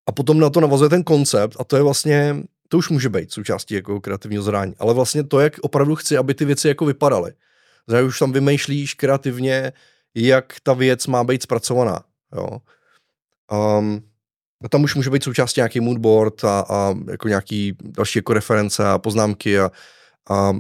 a 0.07 0.13
potom 0.13 0.39
na 0.39 0.51
to 0.51 0.61
navazuje 0.61 0.91
ten 0.91 1.05
koncept 1.05 1.57
a 1.61 1.65
to 1.65 1.77
je 1.77 1.83
vlastně, 1.83 2.37
to 2.69 2.79
už 2.79 2.89
může 2.89 3.09
být 3.09 3.33
součástí 3.33 3.75
jako 3.75 4.01
kreativního 4.01 4.43
zadání, 4.43 4.75
ale 4.79 4.95
vlastně 4.95 5.25
to, 5.25 5.41
jak 5.41 5.59
opravdu 5.61 5.95
chci, 5.95 6.17
aby 6.17 6.35
ty 6.35 6.45
věci 6.45 6.69
jako 6.69 6.85
vypadaly. 6.85 7.33
Znamená, 7.89 8.09
už 8.09 8.19
tam 8.19 8.33
vymýšlíš 8.33 8.95
kreativně, 8.95 9.73
jak 10.15 10.55
ta 10.63 10.73
věc 10.73 11.07
má 11.07 11.25
být 11.25 11.43
zpracovaná. 11.43 12.05
Jo. 12.37 12.59
Um, 13.79 14.03
a 14.65 14.69
tam 14.69 14.85
už 14.85 14.95
může 14.95 15.11
být 15.11 15.25
součástí 15.25 15.61
nějaký 15.61 15.81
moodboard 15.81 16.45
a, 16.45 16.61
a 16.61 16.95
jako 17.11 17.29
nějaký 17.29 17.77
další 17.81 18.19
jako 18.19 18.33
reference 18.33 18.89
a 18.89 18.99
poznámky 18.99 19.59
a, 19.59 19.71
a 20.31 20.53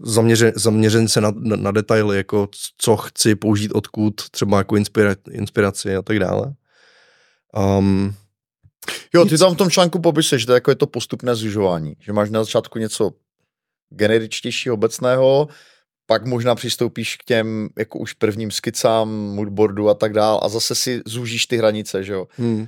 zaměřen, 0.00 0.52
zaměřen 0.56 1.08
se 1.08 1.20
na, 1.20 1.32
na, 1.36 1.56
na 1.56 1.70
detaily, 1.70 2.16
jako 2.16 2.48
co 2.78 2.96
chci 2.96 3.34
použít 3.34 3.72
odkud, 3.72 4.30
třeba 4.30 4.58
jako 4.58 4.76
inspira, 4.76 5.14
inspiraci 5.30 5.96
a 5.96 6.02
tak 6.02 6.18
dále. 6.18 6.54
Um, 7.78 8.14
jo, 9.14 9.24
ty 9.24 9.38
tam 9.38 9.54
v 9.54 9.56
tom 9.56 9.70
článku 9.70 10.00
popisuješ, 10.00 10.42
že 10.42 10.46
to 10.46 10.52
je 10.52 10.56
jako 10.56 10.70
je 10.70 10.74
to 10.74 10.86
postupné 10.86 11.34
zužování, 11.34 11.96
že 12.00 12.12
máš 12.12 12.30
na 12.30 12.44
začátku 12.44 12.78
něco 12.78 13.10
generičtějšího, 13.90 14.74
obecného, 14.74 15.48
pak 16.06 16.26
možná 16.26 16.54
přistoupíš 16.54 17.16
k 17.16 17.24
těm 17.24 17.68
jako 17.78 17.98
už 17.98 18.12
prvním 18.12 18.50
skicám, 18.50 19.08
moodboardu 19.10 19.88
a 19.88 19.94
tak 19.94 20.12
dál 20.12 20.40
a 20.42 20.48
zase 20.48 20.74
si 20.74 21.02
zúžíš 21.06 21.46
ty 21.46 21.56
hranice, 21.56 22.04
že 22.04 22.12
jo. 22.12 22.26
Hmm. 22.36 22.60
Uh, 22.60 22.66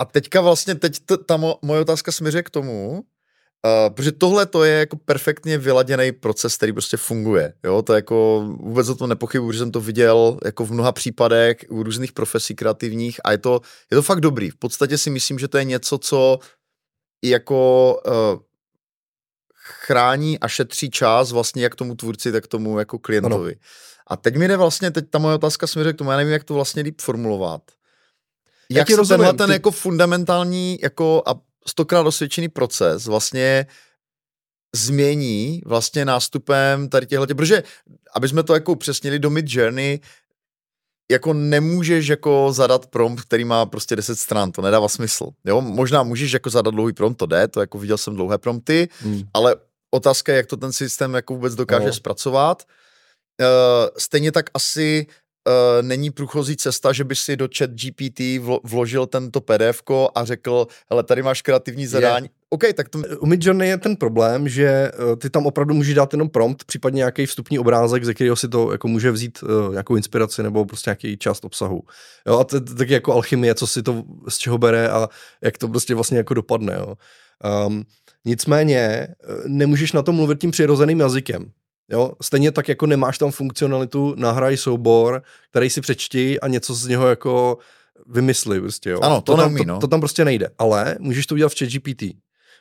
a 0.00 0.04
teďka 0.04 0.40
vlastně, 0.40 0.74
teď 0.74 0.98
t- 0.98 1.16
ta 1.16 1.36
mo- 1.36 1.58
moje 1.62 1.80
otázka 1.80 2.12
směřuje 2.12 2.42
k 2.42 2.50
tomu, 2.50 3.04
Uh, 3.66 3.94
protože 3.94 4.12
tohle 4.12 4.46
to 4.46 4.64
je 4.64 4.78
jako 4.78 4.96
perfektně 4.96 5.58
vyladěný 5.58 6.12
proces, 6.12 6.56
který 6.56 6.72
prostě 6.72 6.96
funguje. 6.96 7.54
Jo? 7.64 7.82
To 7.82 7.92
je 7.92 7.98
jako, 7.98 8.46
vůbec 8.60 8.88
o 8.88 8.94
tom 8.94 9.08
nepochybuji, 9.08 9.52
že 9.52 9.58
jsem 9.58 9.70
to 9.70 9.80
viděl 9.80 10.38
jako 10.44 10.64
v 10.64 10.72
mnoha 10.72 10.92
případech 10.92 11.56
u 11.68 11.82
různých 11.82 12.12
profesí 12.12 12.54
kreativních 12.54 13.20
a 13.24 13.32
je 13.32 13.38
to, 13.38 13.60
je 13.90 13.94
to 13.94 14.02
fakt 14.02 14.20
dobrý. 14.20 14.50
V 14.50 14.56
podstatě 14.56 14.98
si 14.98 15.10
myslím, 15.10 15.38
že 15.38 15.48
to 15.48 15.58
je 15.58 15.64
něco, 15.64 15.98
co 15.98 16.38
jako 17.24 18.00
uh, 18.06 18.40
chrání 19.68 20.38
a 20.38 20.48
šetří 20.48 20.90
čas 20.90 21.32
vlastně 21.32 21.62
jak 21.62 21.74
tomu 21.74 21.94
tvůrci, 21.94 22.32
tak 22.32 22.46
tomu 22.46 22.78
jako 22.78 22.98
klientovi. 22.98 23.52
Ano. 23.52 23.60
A 24.06 24.16
teď 24.16 24.36
mi 24.36 24.48
jde 24.48 24.56
vlastně, 24.56 24.90
teď 24.90 25.04
ta 25.10 25.18
moje 25.18 25.34
otázka 25.34 25.66
směřuje 25.66 25.92
k 25.92 25.96
tomu, 25.96 26.10
já 26.10 26.16
nevím, 26.16 26.32
jak 26.32 26.44
to 26.44 26.54
vlastně 26.54 26.82
líp 26.82 27.00
formulovat. 27.00 27.62
Jak 28.70 28.90
se 28.90 28.96
tenhle 29.08 29.32
ten 29.32 29.46
ty... 29.46 29.52
jako 29.52 29.70
fundamentální 29.70 30.78
jako 30.82 31.22
a 31.26 31.34
stokrát 31.66 32.06
osvědčený 32.06 32.48
proces 32.48 33.06
vlastně 33.06 33.66
změní 34.74 35.62
vlastně 35.66 36.04
nástupem 36.04 36.88
tady 36.88 37.06
těchto, 37.06 37.34
protože 37.34 37.62
aby 38.14 38.28
jsme 38.28 38.42
to 38.42 38.54
jako 38.54 38.72
upřesnili 38.72 39.18
do 39.18 39.30
Mid 39.30 39.46
Journey, 39.48 40.00
jako 41.10 41.32
nemůžeš 41.32 42.08
jako 42.08 42.52
zadat 42.52 42.86
prompt, 42.86 43.20
který 43.20 43.44
má 43.44 43.66
prostě 43.66 43.96
10 43.96 44.18
stran, 44.18 44.52
to 44.52 44.62
nedává 44.62 44.88
smysl. 44.88 45.28
Jo? 45.44 45.60
Možná 45.60 46.02
můžeš 46.02 46.32
jako 46.32 46.50
zadat 46.50 46.74
dlouhý 46.74 46.92
prompt, 46.92 47.18
to 47.18 47.26
jde, 47.26 47.48
to 47.48 47.60
jako 47.60 47.78
viděl 47.78 47.98
jsem 47.98 48.14
dlouhé 48.14 48.38
prompty, 48.38 48.88
hmm. 49.00 49.22
ale 49.34 49.56
otázka 49.90 50.32
je, 50.32 50.36
jak 50.36 50.46
to 50.46 50.56
ten 50.56 50.72
systém 50.72 51.14
jako 51.14 51.34
vůbec 51.34 51.54
dokáže 51.54 51.86
no. 51.86 51.92
zpracovat. 51.92 52.62
Uh, 53.40 53.46
stejně 53.98 54.32
tak 54.32 54.50
asi 54.54 55.06
uh, 55.48 55.82
není 55.82 56.10
průchozí 56.10 56.56
cesta, 56.56 56.92
že 56.92 57.04
by 57.04 57.16
si 57.16 57.36
do 57.36 57.48
chat 57.58 57.70
GPT 57.70 58.20
vlo, 58.40 58.60
vložil 58.64 59.06
tento 59.06 59.40
PDF 59.40 59.82
a 60.14 60.24
řekl, 60.24 60.66
hele, 60.90 61.02
tady 61.02 61.22
máš 61.22 61.42
kreativní 61.42 61.86
zadání. 61.86 62.26
Je. 62.26 62.30
OK, 62.50 62.62
tak 62.74 62.88
to... 62.88 62.98
U 63.20 63.26
Midjourney 63.26 63.68
je 63.68 63.78
ten 63.78 63.96
problém, 63.96 64.48
že 64.48 64.92
uh, 64.98 65.16
ty 65.16 65.30
tam 65.30 65.46
opravdu 65.46 65.74
můžeš 65.74 65.94
dát 65.94 66.12
jenom 66.12 66.28
prompt, 66.28 66.64
případně 66.64 66.98
nějaký 66.98 67.26
vstupní 67.26 67.58
obrázek, 67.58 68.04
ze 68.04 68.14
kterého 68.14 68.36
si 68.36 68.48
to 68.48 68.72
jako 68.72 68.88
může 68.88 69.10
vzít 69.10 69.42
uh, 69.42 69.70
nějakou 69.70 69.96
inspiraci 69.96 70.42
nebo 70.42 70.64
prostě 70.64 70.90
nějaký 70.90 71.16
část 71.16 71.44
obsahu. 71.44 71.82
Jo, 72.26 72.38
a 72.38 72.44
to 72.44 72.56
je 72.56 72.60
taky 72.60 72.92
jako 72.92 73.12
alchymie, 73.12 73.54
co 73.54 73.66
si 73.66 73.82
to 73.82 74.04
z 74.28 74.38
čeho 74.38 74.58
bere 74.58 74.88
a 74.88 75.08
jak 75.42 75.58
to 75.58 75.68
prostě 75.68 75.94
vlastně 75.94 76.18
jako 76.18 76.34
dopadne. 76.34 76.74
Jo. 76.78 76.94
Um, 77.66 77.84
nicméně 78.24 79.08
nemůžeš 79.46 79.92
na 79.92 80.02
to 80.02 80.12
mluvit 80.12 80.40
tím 80.40 80.50
přirozeným 80.50 81.00
jazykem. 81.00 81.50
Jo, 81.90 82.12
stejně 82.22 82.52
tak 82.52 82.68
jako 82.68 82.86
nemáš 82.86 83.18
tam 83.18 83.30
funkcionalitu 83.30 84.14
nahraj 84.18 84.56
soubor, 84.56 85.22
který 85.50 85.70
si 85.70 85.80
přečti 85.80 86.40
a 86.40 86.48
něco 86.48 86.74
z 86.74 86.86
něho 86.86 87.08
jako 87.08 87.58
vymysli 88.06 88.60
prostě, 88.60 88.90
jo. 88.90 89.00
Ano, 89.02 89.20
to, 89.20 89.32
to, 89.32 89.36
tam, 89.36 89.52
neumí, 89.52 89.66
no. 89.66 89.74
to, 89.74 89.80
to, 89.80 89.86
tam 89.86 90.00
prostě 90.00 90.24
nejde, 90.24 90.48
ale 90.58 90.96
můžeš 91.00 91.26
to 91.26 91.34
udělat 91.34 91.52
v 91.52 91.58
ChatGPT. 91.58 92.02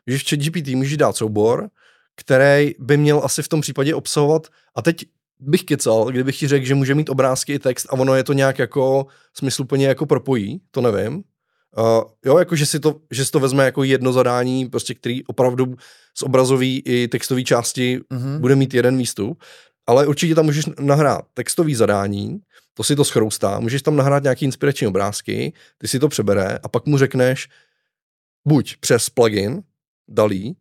Můžeš 0.06 0.24
v 0.24 0.30
ChatGPT 0.30 0.68
můžeš 0.68 0.98
dát 0.98 1.16
soubor, 1.16 1.70
který 2.16 2.76
by 2.80 2.98
měl 2.98 3.22
asi 3.24 3.44
v 3.44 3.48
tom 3.48 3.62
případě 3.62 3.96
obsahovat, 3.96 4.48
a 4.76 4.82
teď 4.82 5.06
bych 5.40 5.63
kecal, 5.63 6.06
kdybych 6.06 6.38
ti 6.40 6.48
řekl, 6.48 6.66
že 6.66 6.76
může 6.76 6.96
mít 6.96 7.10
obrázky 7.10 7.54
i 7.54 7.60
text 7.60 7.88
a 7.90 7.94
ono 7.94 8.16
je 8.16 8.24
to 8.24 8.34
nějak 8.34 8.60
jako 8.60 9.06
smysluplně 9.34 9.88
jako 9.88 10.06
propojí, 10.06 10.62
to 10.72 10.82
nevím, 10.82 11.24
Uh, 11.78 12.04
jo, 12.26 12.38
jako 12.38 12.56
že 12.56 12.66
si, 12.66 12.80
to, 12.80 12.96
že 13.12 13.26
si 13.26 13.32
to 13.32 13.40
vezme 13.40 13.66
jako 13.66 13.84
jedno 13.84 14.13
zadání, 14.13 14.70
prostě 14.70 14.94
který 14.94 15.26
opravdu 15.26 15.76
z 16.17 16.21
obrazový 16.21 16.82
i 16.86 17.08
textové 17.08 17.43
části 17.43 17.99
mm-hmm. 17.99 18.39
bude 18.39 18.56
mít 18.56 18.73
jeden 18.73 18.97
výstup, 18.97 19.43
ale 19.88 20.08
určitě 20.08 20.36
tam 20.36 20.45
můžeš 20.45 20.65
nahrát 20.80 21.25
textový 21.34 21.75
zadání, 21.75 22.39
to 22.73 22.84
si 22.84 22.95
to 22.95 23.06
schroustá, 23.06 23.60
můžeš 23.60 23.82
tam 23.82 23.95
nahrát 23.95 24.23
nějaký 24.23 24.45
inspirační 24.45 24.88
obrázky, 24.88 25.53
ty 25.77 25.88
si 25.88 25.99
to 25.99 26.08
přebere 26.08 26.60
a 26.63 26.67
pak 26.69 26.86
mu 26.86 26.97
řekneš 26.97 27.49
buď 28.47 28.77
přes 28.77 29.10
plugin 29.10 29.62
Dalí, 30.10 30.56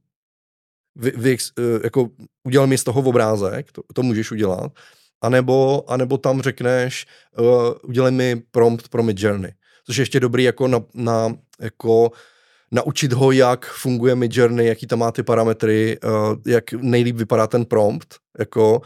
vy, 0.95 1.13
vy, 1.17 1.37
uh, 1.59 1.65
jako 1.85 2.11
udělal 2.45 2.67
mi 2.67 2.79
z 2.79 2.85
toho 2.85 3.01
obrázek, 3.01 3.73
to, 3.73 3.83
to 3.95 4.03
můžeš 4.03 4.31
udělat, 4.31 4.73
anebo, 5.21 5.85
anebo 5.91 6.19
tam 6.19 6.43
řekneš 6.43 7.07
uh, 7.39 7.47
udělej 7.83 8.13
mi 8.13 8.43
prompt 8.51 8.89
pro 8.89 9.03
Midjourney 9.03 9.53
což 9.87 9.97
je 9.97 10.03
ještě 10.03 10.21
dobrý 10.21 10.45
jako 10.45 10.69
na, 10.69 10.83
na 10.95 11.37
jako 11.61 12.11
naučit 12.71 13.13
ho, 13.13 13.33
jak 13.33 13.67
funguje 13.67 14.15
Midjourney, 14.15 14.67
jaký 14.67 14.87
tam 14.87 14.99
má 14.99 15.13
ty 15.13 15.23
parametry, 15.23 15.99
uh, 16.05 16.37
jak 16.47 16.73
nejlíp 16.73 17.17
vypadá 17.17 17.47
ten 17.47 17.65
prompt, 17.65 18.17
jako 18.39 18.81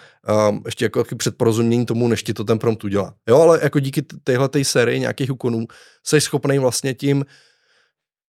um, 0.49 0.62
ještě 0.66 0.85
jako 0.85 1.05
před 1.16 1.37
porozuměním 1.37 1.87
tomu, 1.87 2.09
než 2.09 2.23
ti 2.23 2.35
to 2.35 2.45
ten 2.45 2.59
prompt 2.59 2.85
udělá. 2.85 3.14
Jo, 3.29 3.40
ale 3.40 3.61
jako 3.62 3.81
díky 3.81 4.03
téhle 4.03 4.49
sérii 4.62 5.01
nějakých 5.01 5.33
úkonů 5.33 5.66
jsi 6.07 6.21
schopný 6.21 6.59
vlastně 6.59 6.95
tím 6.95 7.25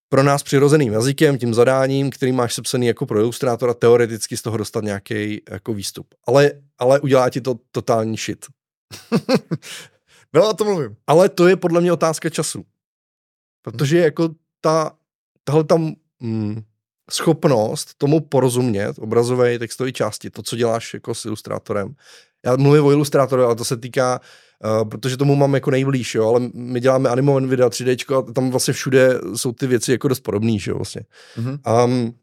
pro 0.09 0.23
nás 0.23 0.43
přirozeným 0.43 0.93
jazykem, 0.93 1.37
tím 1.37 1.53
zadáním, 1.53 2.09
který 2.09 2.31
máš 2.31 2.53
sepsaný 2.53 2.87
jako 2.87 3.05
pro 3.05 3.19
ilustrátora, 3.19 3.73
teoreticky 3.73 4.37
z 4.37 4.41
toho 4.41 4.57
dostat 4.57 4.83
nějaký 4.83 5.41
jako 5.51 5.73
výstup. 5.73 6.07
Ale, 6.27 6.51
ale 6.77 6.99
udělá 6.99 7.29
ti 7.29 7.41
to 7.41 7.55
totální 7.71 8.17
shit. 8.17 8.45
No 10.33 10.49
a 10.49 10.53
to 10.53 10.63
mluvím. 10.63 10.95
Ale 11.07 11.29
to 11.29 11.47
je 11.47 11.55
podle 11.55 11.81
mě 11.81 11.93
otázka 11.93 12.29
času. 12.29 12.65
Protože 13.61 13.97
jako 13.97 14.29
ta, 14.61 14.91
tahle 15.43 15.63
tam 15.63 15.93
mm, 16.19 16.61
schopnost 17.11 17.93
tomu 17.97 18.19
porozumět, 18.19 18.99
obrazové 18.99 19.59
textové 19.59 19.91
části, 19.91 20.29
to, 20.29 20.43
co 20.43 20.55
děláš 20.55 20.93
jako 20.93 21.15
s 21.15 21.25
ilustrátorem. 21.25 21.95
Já 22.45 22.55
mluvím 22.55 22.85
o 22.85 22.91
ilustrátoru, 22.91 23.43
ale 23.43 23.55
to 23.55 23.65
se 23.65 23.77
týká, 23.77 24.19
uh, 24.63 24.89
protože 24.89 25.17
tomu 25.17 25.35
mám 25.35 25.53
jako 25.53 25.71
nejblíž, 25.71 26.15
jo, 26.15 26.27
ale 26.27 26.39
my 26.53 26.79
děláme 26.79 27.09
animované 27.09 27.47
videa 27.47 27.69
3D 27.69 28.17
a 28.17 28.33
tam 28.33 28.51
vlastně 28.51 28.73
všude 28.73 29.19
jsou 29.35 29.51
ty 29.51 29.67
věci 29.67 29.91
jako 29.91 30.07
dost 30.07 30.19
podobné, 30.19 30.57
jo, 30.67 30.75
vlastně. 30.75 31.01
Mm-hmm. 31.37 31.85
Um, 31.85 32.15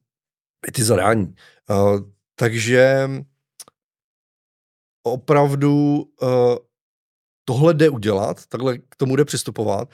i 0.68 0.72
ty 0.72 0.84
zadání. 0.84 1.34
Uh, 1.70 2.00
takže 2.34 3.10
opravdu 5.02 6.02
uh, 6.22 6.56
tohle 7.44 7.74
jde 7.74 7.88
udělat, 7.88 8.46
takhle 8.46 8.78
k 8.78 8.96
tomu 8.96 9.16
jde 9.16 9.24
přistupovat, 9.24 9.88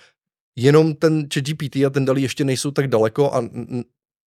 jenom 0.56 0.94
ten 0.94 1.28
ChatGPT 1.34 1.76
a 1.76 1.90
ten 1.90 2.04
Dali 2.04 2.22
ještě 2.22 2.44
nejsou 2.44 2.70
tak 2.70 2.88
daleko 2.88 3.34
a 3.34 3.48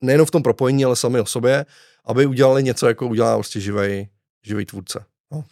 nejenom 0.00 0.26
v 0.26 0.30
tom 0.30 0.42
propojení, 0.42 0.84
ale 0.84 0.96
sami 0.96 1.20
o 1.20 1.26
sobě, 1.26 1.66
aby 2.04 2.26
udělali 2.26 2.62
něco, 2.62 2.86
jako 2.86 3.06
udělá 3.06 3.36
prostě 3.36 3.60
živej, 3.60 4.08
živej 4.42 4.66
tvůrce. 4.66 5.04
No. 5.32 5.44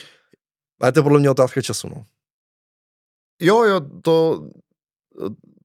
A 0.81 0.93
to 0.93 1.03
podle 1.03 1.21
mě 1.21 1.31
otázka 1.31 1.63
času. 1.63 1.89
No. 1.89 2.05
Jo, 3.41 3.65
jo, 3.65 3.81
to 4.03 4.49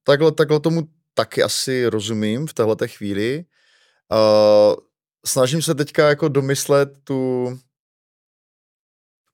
takhle, 0.03 0.31
takhle 0.31 0.59
tomu 0.59 0.89
taky 1.13 1.43
asi 1.43 1.87
rozumím 1.87 2.47
v 2.47 2.53
této 2.53 2.87
chvíli. 2.87 3.45
Uh, 4.11 4.75
snažím 5.25 5.61
se 5.61 5.75
teďka 5.75 6.09
jako 6.09 6.27
domyslet 6.27 6.97
tu, 7.03 7.47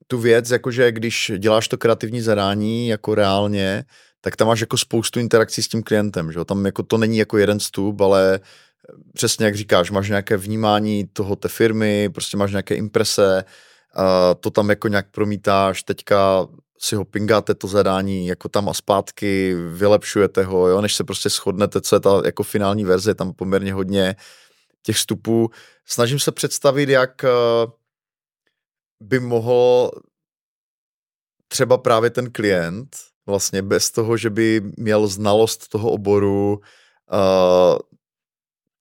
tu 0.08 0.18
věc, 0.18 0.52
jakože 0.52 0.92
když 0.92 1.32
děláš 1.38 1.68
to 1.68 1.78
kreativní 1.78 2.22
zadání 2.22 2.88
jako 2.88 3.16
reálně, 3.16 3.86
tak 4.26 4.36
tam 4.36 4.48
máš 4.48 4.60
jako 4.60 4.78
spoustu 4.78 5.20
interakcí 5.20 5.64
s 5.64 5.68
tím 5.68 5.84
klientem, 5.84 6.32
že 6.32 6.46
Tam 6.46 6.66
jako 6.66 6.84
to 6.84 6.98
není 6.98 7.18
jako 7.18 7.38
jeden 7.38 7.60
vstup, 7.60 8.02
ale 8.02 8.40
přesně 9.14 9.46
jak 9.46 9.56
říkáš, 9.56 9.92
máš 9.92 10.10
nějaké 10.10 10.38
vnímání 10.38 11.08
toho 11.14 11.36
té 11.36 11.48
firmy, 11.48 12.10
prostě 12.10 12.38
máš 12.38 12.52
nějaké 12.52 12.76
imprese, 12.76 13.44
a 13.96 14.34
to 14.34 14.50
tam 14.50 14.70
jako 14.70 14.88
nějak 14.88 15.12
promítáš, 15.12 15.84
teďka 15.84 16.48
si 16.80 16.96
ho 16.96 17.06
pingáte 17.06 17.56
to 17.56 17.68
zadání 17.68 18.28
jako 18.28 18.50
tam 18.50 18.70
a 18.70 18.74
zpátky, 18.74 19.56
vylepšujete 19.56 20.44
ho, 20.44 20.68
jo, 20.68 20.82
než 20.82 20.96
se 20.96 21.04
prostě 21.04 21.30
shodnete, 21.30 21.82
co 21.82 21.96
je 21.96 22.00
ta 22.00 22.22
jako 22.26 22.44
finální 22.44 22.86
verze, 22.86 23.16
tam 23.16 23.34
poměrně 23.34 23.74
hodně 23.74 24.16
těch 24.84 24.96
vstupů. 24.96 25.50
Snažím 25.86 26.20
se 26.20 26.32
představit, 26.32 26.90
jak 26.90 27.26
by 29.04 29.20
mohl 29.20 29.92
třeba 31.48 31.78
právě 31.78 32.10
ten 32.10 32.32
klient 32.32 32.96
vlastně 33.26 33.62
bez 33.62 33.92
toho, 33.92 34.18
že 34.18 34.30
by 34.30 34.62
měl 34.78 35.08
znalost 35.08 35.68
toho 35.68 35.92
oboru 35.92 36.62
uh, 37.12 37.78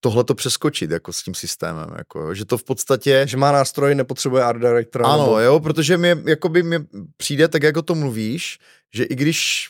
tohle 0.01 0.25
to 0.25 0.35
přeskočit 0.35 0.91
jako 0.91 1.13
s 1.13 1.23
tím 1.23 1.35
systémem, 1.35 1.89
jako, 1.99 2.35
že 2.35 2.45
to 2.45 2.59
v 2.59 2.65
podstatě... 2.65 3.25
Že 3.29 3.37
má 3.37 3.53
nástroj, 3.53 3.95
nepotřebuje 3.95 4.43
art 4.43 4.61
directora. 4.61 5.07
Ano, 5.07 5.23
nebo... 5.23 5.41
jo, 5.41 5.61
protože 5.61 5.97
mi, 5.97 6.17
jakoby 6.27 6.63
mi 6.63 6.79
přijde, 7.17 7.49
tak 7.49 7.63
jako 7.63 7.83
to 7.83 7.95
mluvíš, 7.95 8.59
že 8.95 9.05
i 9.05 9.15
když 9.15 9.69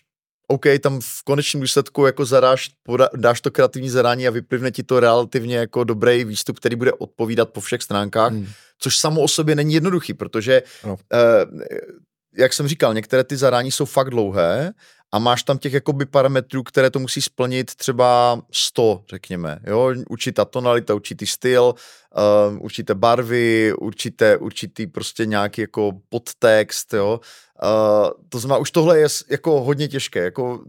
OK, 0.49 0.65
tam 0.81 1.01
v 1.01 1.23
konečném 1.25 1.61
důsledku 1.61 2.07
jako 2.07 2.25
zadáš, 2.25 2.71
poda, 2.83 3.09
dáš 3.17 3.41
to 3.41 3.51
kreativní 3.51 3.91
zadání 3.91 4.29
a 4.29 4.31
vyplivne 4.31 4.71
ti 4.71 4.83
to 4.83 5.01
relativně 5.01 5.57
jako 5.57 5.85
dobrý 5.85 6.25
výstup, 6.25 6.59
který 6.59 6.77
bude 6.77 6.93
odpovídat 6.93 7.51
po 7.51 7.61
všech 7.61 7.83
stránkách, 7.83 8.33
hmm 8.33 8.47
což 8.83 8.97
samo 8.97 9.21
o 9.21 9.29
sobě 9.29 9.55
není 9.55 9.75
jednoduchý, 9.75 10.15
protože, 10.15 10.63
no. 10.87 10.93
uh, 10.93 11.61
jak 12.37 12.53
jsem 12.53 12.69
říkal, 12.69 12.95
některé 12.95 13.25
ty 13.25 13.37
zadání 13.37 13.73
jsou 13.73 13.85
fakt 13.85 14.11
dlouhé 14.11 14.73
a 15.13 15.19
máš 15.19 15.43
tam 15.43 15.59
těch 15.59 15.73
jakoby 15.73 16.07
parametrů, 16.07 16.63
které 16.63 16.91
to 16.91 16.99
musí 16.99 17.23
splnit 17.23 17.75
třeba 17.75 18.43
100, 18.53 19.05
řekněme, 19.11 19.59
jo, 19.67 19.95
určitá 20.09 20.45
tonalita, 20.45 20.95
určitý 20.95 21.27
styl, 21.27 21.75
uh, 22.55 22.65
určité 22.65 22.95
barvy, 22.95 23.73
určité, 23.81 24.37
určitý 24.37 24.87
prostě 24.87 25.27
nějaký 25.27 25.61
jako 25.61 25.93
podtext, 26.09 26.95
jo, 26.95 27.21
uh, 27.63 28.11
to 28.29 28.39
znamená, 28.39 28.59
už 28.59 28.71
tohle 28.71 28.99
je 28.99 29.09
jako 29.31 29.61
hodně 29.61 29.89
těžké, 29.89 30.25
jako 30.25 30.65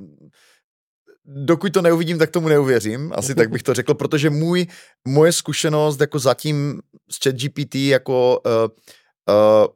dokud 1.25 1.73
to 1.73 1.81
neuvidím, 1.81 2.19
tak 2.19 2.31
tomu 2.31 2.47
neuvěřím, 2.47 3.11
asi 3.15 3.35
tak 3.35 3.49
bych 3.49 3.63
to 3.63 3.73
řekl, 3.73 3.93
protože 3.93 4.29
můj, 4.29 4.67
moje 5.07 5.31
zkušenost 5.31 6.01
jako 6.01 6.19
zatím 6.19 6.81
s 7.11 7.23
ChatGPT 7.23 7.75
jako 7.75 8.41
uh, 8.45 8.51
uh, 9.35 9.67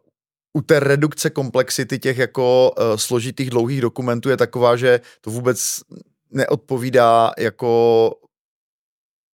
u 0.58 0.62
té 0.62 0.80
redukce 0.80 1.30
komplexity 1.30 2.00
těch 2.00 2.18
jako 2.18 2.72
uh, 2.78 2.96
složitých 2.96 3.50
dlouhých 3.50 3.82
dokumentů 3.82 4.30
je 4.30 4.38
taková, 4.38 4.76
že 4.76 5.00
to 5.22 5.32
vůbec 5.32 5.80
neodpovídá 6.32 7.32
jako 7.38 8.12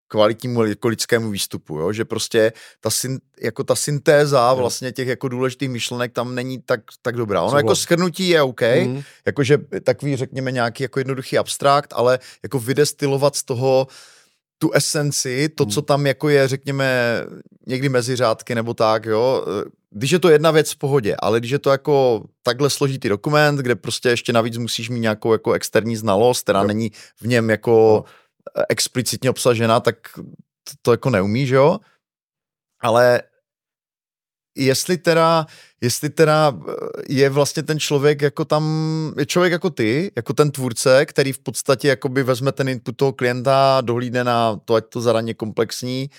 kvalitnímu 0.09 0.65
jako 0.65 0.89
lidskému 0.89 1.31
výstupu, 1.31 1.79
jo? 1.79 1.93
že 1.93 2.05
prostě 2.05 2.53
ta, 2.81 2.91
syn, 2.91 3.19
jako 3.41 3.65
ta 3.65 3.75
syntéza 3.75 4.55
vlastně 4.55 4.93
těch 4.93 5.09
jako 5.09 5.29
důležitých 5.29 5.69
myšlenek 5.69 6.13
tam 6.13 6.35
není 6.35 6.63
tak, 6.63 6.81
tak 7.03 7.17
dobrá. 7.17 7.43
Ono 7.43 7.59
jako 7.59 7.77
schrnutí 7.77 8.29
je 8.29 8.43
OK, 8.43 8.61
mm. 8.61 9.03
jakože 9.27 9.59
takový 9.85 10.17
řekněme 10.17 10.53
nějaký 10.53 10.83
jako 10.83 11.01
jednoduchý 11.01 11.39
abstrakt, 11.39 11.93
ale 11.97 12.19
jako 12.43 12.59
vydestilovat 12.59 13.37
z 13.37 13.43
toho 13.43 13.87
tu 14.63 14.71
esenci, 14.73 15.49
to, 15.49 15.67
co 15.67 15.81
mm. 15.81 15.85
tam 15.85 16.07
jako 16.07 16.29
je, 16.29 16.49
řekněme, 16.49 16.87
někdy 17.67 17.89
mezi 17.89 18.17
řádky 18.17 18.55
nebo 18.55 18.75
tak, 18.75 19.05
jo, 19.05 19.47
když 19.91 20.11
je 20.11 20.19
to 20.19 20.29
jedna 20.29 20.51
věc 20.51 20.73
v 20.73 20.77
pohodě, 20.77 21.17
ale 21.19 21.41
když 21.41 21.51
je 21.51 21.59
to 21.59 21.71
jako 21.71 22.25
takhle 22.43 22.71
složitý 22.71 23.09
dokument, 23.09 23.57
kde 23.57 23.75
prostě 23.75 24.09
ještě 24.09 24.33
navíc 24.33 24.57
musíš 24.57 24.89
mít 24.89 25.01
nějakou 25.01 25.33
jako 25.33 25.53
externí 25.53 25.97
znalost, 25.97 26.43
která 26.43 26.61
jo. 26.61 26.67
není 26.67 26.91
v 27.17 27.27
něm 27.27 27.51
jako 27.51 28.05
jo 28.07 28.15
explicitně 28.69 29.31
obsažena, 29.31 29.81
tak 29.81 29.97
to, 30.65 30.73
to 30.83 30.91
jako 30.91 31.11
neumí, 31.11 31.47
že 31.47 31.55
jo? 31.55 31.79
Ale 32.81 33.23
jestli 34.57 34.99
teda, 34.99 35.47
jestli 35.81 36.11
teda 36.11 36.59
eh, 36.69 36.73
je 37.09 37.31
vlastně 37.31 37.63
ten 37.63 37.81
člověk 37.81 38.23
jako 38.23 38.45
tam, 38.45 38.65
je 39.19 39.27
člověk 39.27 39.53
jako 39.53 39.71
ty, 39.71 40.13
jako 40.17 40.33
ten 40.33 40.51
tvůrce, 40.51 41.07
který 41.07 41.33
v 41.33 41.39
podstatě 41.39 41.89
jakoby 41.89 42.23
vezme 42.23 42.53
ten 42.53 42.69
input 42.69 42.97
toho 42.97 43.13
klienta, 43.13 43.81
dohlídne 43.81 44.25
na 44.25 44.57
to, 44.65 44.75
ať 44.75 44.85
to 44.89 45.01
zadaně 45.01 45.35
komplexní, 45.35 46.11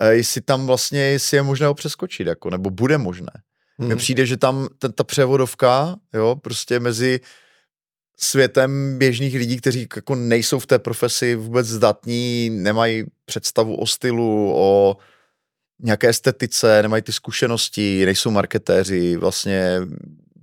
eh, 0.00 0.14
jestli 0.14 0.40
tam 0.40 0.66
vlastně, 0.66 1.00
jestli 1.00 1.36
je 1.36 1.42
možné 1.42 1.66
ho 1.66 1.74
přeskočit, 1.74 2.26
jako, 2.26 2.50
nebo 2.50 2.70
bude 2.70 2.98
možné. 2.98 3.32
Hmm. 3.78 3.86
Mně 3.86 3.96
přijde, 3.96 4.26
že 4.26 4.36
tam 4.36 4.68
ten, 4.78 4.92
ta 4.92 5.04
převodovka, 5.04 5.96
jo, 6.14 6.36
prostě 6.42 6.80
mezi 6.80 7.20
světem 8.22 8.98
běžných 8.98 9.34
lidí, 9.34 9.56
kteří 9.56 9.88
jako 9.96 10.14
nejsou 10.14 10.58
v 10.58 10.66
té 10.66 10.78
profesi 10.78 11.34
vůbec 11.34 11.66
zdatní, 11.66 12.50
nemají 12.50 13.04
představu 13.24 13.76
o 13.76 13.86
stylu, 13.86 14.52
o 14.54 14.96
nějaké 15.82 16.08
estetice, 16.08 16.82
nemají 16.82 17.02
ty 17.02 17.12
zkušenosti, 17.12 18.04
nejsou 18.04 18.30
marketéři, 18.30 19.16
vlastně 19.16 19.80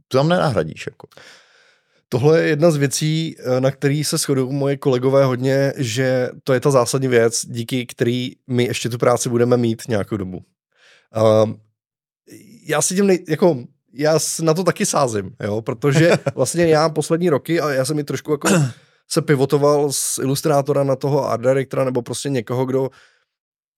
to 0.08 0.17
tam 0.17 0.30
nenahradíš. 0.30 0.88
Jako. 0.88 1.08
Tohle 2.10 2.41
je 2.41 2.47
jedna 2.47 2.71
z 2.71 2.76
věcí, 2.76 3.36
eh, 3.39 3.62
na 3.62 3.71
který 3.71 4.04
se 4.04 4.17
shodují 4.17 4.54
moje 4.54 4.78
kolegové 4.78 5.26
hodně, 5.26 5.73
že 5.78 6.30
to 6.43 6.54
je 6.54 6.60
ta 6.60 6.71
zásadní 6.71 7.08
věc, 7.08 7.45
díky 7.45 7.86
který 7.86 8.32
my 8.47 8.63
ještě 8.63 8.89
tu 8.89 8.97
práci 8.97 9.30
budeme 9.30 9.58
mít 9.58 9.82
nějakou 9.88 10.17
dobu. 10.17 10.38
Uh, 11.17 11.54
já 12.67 12.82
si 12.82 12.95
tím 12.95 13.08
nej, 13.08 13.26
jako 13.30 13.63
já 13.93 14.19
na 14.41 14.54
to 14.54 14.63
taky 14.63 14.86
sázím, 14.86 15.36
jo, 15.43 15.62
protože 15.62 16.12
vlastně 16.36 16.67
já 16.67 16.89
poslední 16.89 17.30
roky, 17.30 17.62
a 17.62 17.69
já 17.69 17.86
jsem 17.86 17.95
mi 17.95 18.04
trošku 18.04 18.32
jako 18.32 18.50
se 19.08 19.21
pivotoval 19.21 19.91
z 19.91 20.17
ilustrátora 20.17 20.84
na 20.84 20.95
toho 20.95 21.30
art 21.30 21.41
directora, 21.41 21.84
nebo 21.84 22.02
prostě 22.02 22.30
někoho, 22.30 22.65
kdo 22.65 22.89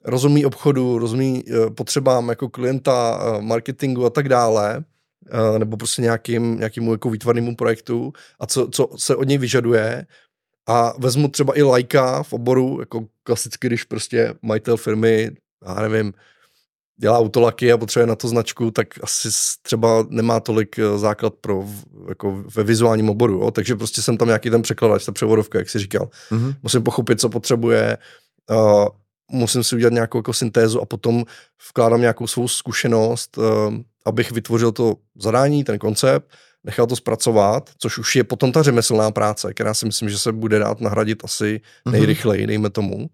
rozumí 0.05 0.45
obchodu, 0.45 0.97
rozumí 0.97 1.43
uh, 1.43 1.69
potřebám 1.69 2.29
jako 2.29 2.49
klienta, 2.49 3.19
uh, 3.37 3.41
marketingu 3.41 4.05
a 4.05 4.09
tak 4.09 4.29
dále, 4.29 4.83
uh, 5.33 5.59
nebo 5.59 5.77
prostě 5.77 6.01
nějakým, 6.01 6.57
nějakým 6.57 6.91
jako 6.91 7.09
výtvarnému 7.09 7.55
projektu 7.55 8.13
a 8.39 8.45
co, 8.45 8.67
co 8.67 8.89
se 8.95 9.15
od 9.15 9.27
něj 9.27 9.37
vyžaduje 9.37 10.05
a 10.67 10.93
vezmu 10.97 11.27
třeba 11.27 11.57
i 11.57 11.61
lajka 11.61 12.23
v 12.23 12.33
oboru, 12.33 12.77
jako 12.79 13.05
klasicky, 13.23 13.67
když 13.67 13.83
prostě 13.83 14.33
majitel 14.41 14.77
firmy, 14.77 15.31
já 15.65 15.73
nevím, 15.73 16.13
dělá 16.99 17.19
autolaky 17.19 17.71
a 17.71 17.77
potřebuje 17.77 18.07
na 18.07 18.15
to 18.15 18.27
značku, 18.27 18.71
tak 18.71 18.87
asi 19.03 19.29
třeba 19.61 20.05
nemá 20.09 20.39
tolik 20.39 20.79
eh, 20.79 20.97
základ 20.97 21.33
pro 21.41 21.65
jako 22.09 22.43
ve 22.55 22.63
vizuálním 22.63 23.09
oboru, 23.09 23.33
jo? 23.33 23.51
takže 23.51 23.75
prostě 23.75 24.01
jsem 24.01 24.17
tam 24.17 24.27
nějaký 24.27 24.49
ten 24.49 24.61
překladač, 24.61 25.05
ta 25.05 25.11
převodovka, 25.11 25.59
jak 25.59 25.69
jsi 25.69 25.79
říkal. 25.79 26.09
Mm-hmm. 26.31 26.55
Musím 26.63 26.83
pochopit, 26.83 27.21
co 27.21 27.29
potřebuje, 27.29 27.97
uh, 28.49 28.87
musím 29.29 29.63
si 29.63 29.75
udělat 29.75 29.93
nějakou 29.93 30.17
jako 30.17 30.33
syntézu 30.33 30.81
a 30.81 30.85
potom 30.85 31.25
vkládám 31.69 32.01
nějakou 32.01 32.27
svou 32.27 32.47
zkušenost, 32.47 33.37
uh, 33.37 33.45
abych 34.05 34.31
vytvořil 34.31 34.71
to 34.71 34.95
zadání, 35.15 35.63
ten 35.63 35.79
koncept, 35.79 36.31
nechal 36.63 36.87
to 36.87 36.95
zpracovat, 36.95 37.69
což 37.77 37.97
už 37.97 38.15
je 38.15 38.23
potom 38.23 38.51
ta 38.51 38.63
řemeslná 38.63 39.11
práce, 39.11 39.53
která 39.53 39.73
si 39.73 39.85
myslím, 39.85 40.09
že 40.09 40.17
se 40.17 40.31
bude 40.31 40.59
dát 40.59 40.81
nahradit 40.81 41.23
asi 41.23 41.61
mhm. 41.85 41.93
nejrychleji, 41.93 42.47
dejme 42.47 42.69
tomu. 42.69 43.09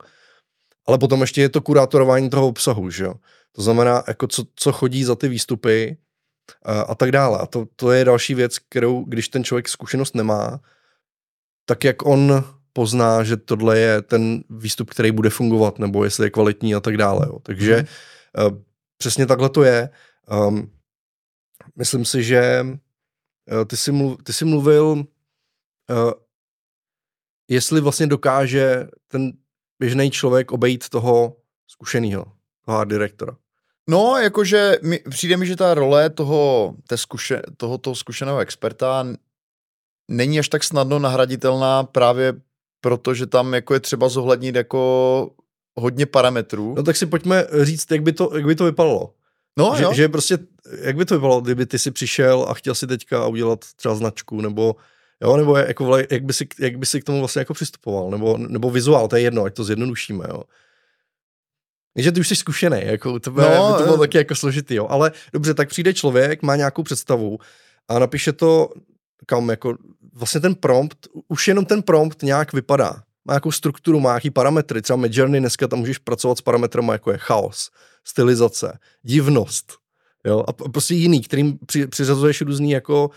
Ale 0.88 0.97
potom 0.97 1.21
ještě 1.21 1.41
je 1.41 1.49
to 1.49 1.62
kurátorování 1.62 2.30
toho 2.30 2.47
obsahu, 2.47 2.89
že 2.89 3.04
jo. 3.04 3.13
To 3.51 3.62
znamená, 3.62 4.04
jako 4.08 4.28
co, 4.28 4.43
co 4.56 4.71
chodí 4.71 5.04
za 5.04 5.15
ty 5.15 5.28
výstupy 5.28 5.97
a, 6.63 6.82
a 6.82 6.95
tak 6.95 7.12
dále. 7.12 7.39
A 7.39 7.45
to, 7.45 7.65
to 7.75 7.91
je 7.91 8.06
další 8.06 8.36
věc, 8.36 8.60
kterou, 8.60 9.04
když 9.04 9.30
ten 9.30 9.43
člověk 9.43 9.69
zkušenost 9.69 10.15
nemá, 10.15 10.60
tak 11.65 11.84
jak 11.84 12.06
on 12.06 12.43
pozná, 12.76 13.24
že 13.24 13.38
tohle 13.38 13.80
je 13.80 14.02
ten 14.02 14.44
výstup, 14.50 14.90
který 14.90 15.12
bude 15.12 15.30
fungovat, 15.30 15.80
nebo 15.80 16.04
jestli 16.04 16.26
je 16.26 16.30
kvalitní 16.30 16.76
a 16.76 16.80
tak 16.80 16.98
dále. 16.98 17.28
Jo. 17.28 17.40
Takže 17.40 17.76
mm. 17.76 18.46
uh, 18.46 18.58
přesně 18.98 19.26
takhle 19.26 19.50
to 19.50 19.64
je. 19.64 19.90
Um, 20.48 20.72
myslím 21.76 22.06
si, 22.06 22.24
že 22.24 22.66
uh, 22.66 23.66
ty, 23.66 23.78
jsi 23.78 23.92
mluv, 23.92 24.24
ty 24.24 24.34
jsi 24.34 24.46
mluvil, 24.46 24.86
uh, 24.92 26.12
jestli 27.48 27.82
vlastně 27.82 28.08
dokáže 28.08 28.88
ten 29.08 29.32
běžný 29.80 30.12
člověk 30.12 30.52
obejít 30.52 30.90
toho 30.90 31.38
zkušeného, 31.68 32.26
toho 32.66 32.78
art 32.78 32.90
direktora. 32.90 33.38
No, 33.90 34.18
jakože 34.18 34.78
mi, 34.84 35.00
přijde 35.10 35.38
mi, 35.38 35.46
že 35.48 35.56
ta 35.56 35.74
role 35.74 36.10
toho, 36.10 36.74
té 36.88 36.98
zkuše, 36.98 37.42
tohoto 37.58 37.96
zkušeného 37.96 38.40
experta 38.40 39.08
není 40.12 40.40
až 40.40 40.50
tak 40.50 40.64
snadno 40.64 41.00
nahraditelná 41.00 41.84
právě 41.84 42.34
proto, 42.86 43.13
že 43.13 43.26
tam 43.26 43.54
jako 43.54 43.74
je 43.74 43.80
třeba 43.80 44.10
zohlednit 44.10 44.56
jako 44.56 45.32
hodně 45.76 46.06
parametrů. 46.06 46.74
No 46.78 46.84
tak 46.84 46.95
si 46.95 47.06
pojďme 47.06 47.48
říct, 47.62 47.91
jak 47.91 48.04
by 48.04 48.13
to, 48.13 48.30
jak 48.36 48.45
by 48.45 48.56
to 48.56 48.65
vypadalo. 48.65 49.13
No, 49.58 49.74
že, 49.78 49.84
jo. 49.84 49.93
že 49.93 50.10
prostě, 50.10 50.38
jak 50.82 50.95
by 50.95 51.06
to 51.06 51.15
vypadalo, 51.15 51.41
kdyby 51.41 51.65
ty 51.65 51.80
si 51.80 51.91
přišel 51.91 52.45
a 52.50 52.54
chtěl 52.54 52.76
si 52.76 52.88
teďka 52.88 53.28
udělat 53.28 53.60
třeba 53.76 53.95
značku, 53.95 54.41
nebo 54.41 54.76
jo, 55.21 55.38
nebo 55.38 55.58
jako, 55.58 55.98
jak, 55.98 56.24
by 56.24 56.34
si, 56.34 56.48
jak 56.60 56.78
by 56.78 56.86
si 56.86 57.02
k 57.02 57.04
tomu 57.04 57.19
vlastně 57.19 57.39
jako 57.39 57.54
přistupoval, 57.54 58.12
nebo, 58.12 58.38
nebo 58.38 58.69
vizuál, 58.69 59.08
to 59.08 59.15
je 59.15 59.21
jedno, 59.21 59.43
ať 59.43 59.54
to 59.54 59.63
zjednodušíme, 59.63 60.26
jo. 60.30 60.43
že 61.98 62.12
ty 62.12 62.19
už 62.19 62.28
jsi 62.28 62.36
zkušený, 62.36 62.82
jako 62.84 63.19
to, 63.19 63.32
no, 63.32 63.71
by 63.71 63.78
to 63.78 63.84
bylo 63.84 63.98
taky 63.98 64.17
jako 64.17 64.36
složitý, 64.36 64.76
jo. 64.76 64.88
Ale 64.89 65.12
dobře, 65.34 65.54
tak 65.54 65.69
přijde 65.69 65.93
člověk, 65.93 66.41
má 66.41 66.56
nějakou 66.56 66.84
představu 66.84 67.39
a 67.88 68.00
napíše 68.00 68.34
to 68.34 68.69
kam 69.26 69.50
jako 69.50 69.76
vlastně 70.14 70.42
ten 70.42 70.56
prompt, 70.56 71.08
už 71.28 71.48
jenom 71.48 71.66
ten 71.66 71.82
prompt 71.82 72.24
nějak 72.24 72.54
vypadá. 72.54 73.04
Má 73.26 73.34
nějakou 73.34 73.52
strukturu, 73.52 74.00
má 74.00 74.10
nějaký 74.10 74.30
parametry. 74.30 74.82
Třeba 74.82 74.98
Midjourney 74.98 75.40
dneska 75.40 75.68
tam 75.68 75.80
můžeš 75.80 75.98
pracovat 75.98 76.38
s 76.38 76.42
parametrama 76.42 76.94
jako 76.94 77.12
je 77.12 77.18
chaos, 77.18 77.70
stylizace, 78.04 78.80
divnost, 79.04 79.74
jo, 80.26 80.44
a 80.48 80.54
prostě 80.54 80.94
jiný, 80.94 81.22
kterým 81.22 81.58
při, 81.66 81.88
přiřazuješ 81.88 82.42
různý 82.42 82.72
jako 82.72 83.10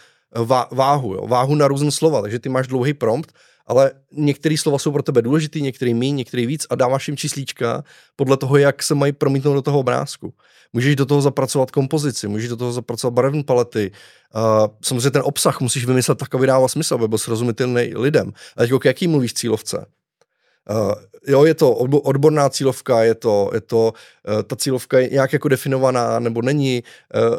váhu, 0.71 1.15
jo, 1.15 1.27
váhu 1.27 1.55
na 1.55 1.69
různé 1.69 1.91
slova, 1.91 2.23
takže 2.23 2.39
ty 2.39 2.49
máš 2.49 2.67
dlouhý 2.67 2.95
prompt 2.95 3.33
ale 3.69 3.93
některé 4.13 4.59
slova 4.59 4.79
jsou 4.79 4.93
pro 4.93 5.03
tebe 5.03 5.23
důležitý, 5.23 5.63
některý 5.63 5.95
méně, 5.95 6.13
některý 6.13 6.47
víc 6.47 6.67
a 6.71 6.75
dáváš 6.75 7.09
jim 7.09 7.17
číslíčka 7.17 7.85
podle 8.17 8.37
toho, 8.37 8.57
jak 8.57 8.83
se 8.83 8.95
mají 8.95 9.13
promítnout 9.13 9.55
do 9.55 9.63
toho 9.63 9.79
obrázku. 9.79 10.35
Můžeš 10.73 10.97
do 10.97 11.07
toho 11.07 11.23
zapracovat 11.23 11.71
kompozici, 11.71 12.29
můžeš 12.29 12.49
do 12.49 12.57
toho 12.57 12.73
zapracovat 12.73 13.11
barevné 13.11 13.45
palety. 13.45 13.93
Uh, 14.35 14.67
samozřejmě 14.83 15.11
ten 15.11 15.23
obsah 15.25 15.61
musíš 15.61 15.85
vymyslet 15.85 16.19
tak, 16.19 16.35
aby 16.35 16.47
dával 16.47 16.69
smysl, 16.69 16.95
aby 16.95 17.09
byl 17.09 17.19
srozumitelný 17.19 17.93
lidem. 17.97 18.33
A 18.57 18.61
teď 18.61 18.71
jaký 18.85 19.09
mluvíš 19.09 19.35
cílovce? 19.35 19.87
Uh, 20.71 20.93
jo, 21.27 21.45
je 21.45 21.55
to 21.55 21.73
odborná 21.73 22.49
cílovka, 22.49 23.03
je 23.03 23.15
to, 23.15 23.51
je 23.55 23.61
to 23.61 23.93
uh, 24.29 24.43
ta 24.43 24.57
cílovka 24.57 24.99
je 24.99 25.09
nějak 25.09 25.33
jako 25.33 25.49
definovaná, 25.49 26.19
nebo 26.19 26.43
není. 26.43 26.83
Uh, 27.31 27.37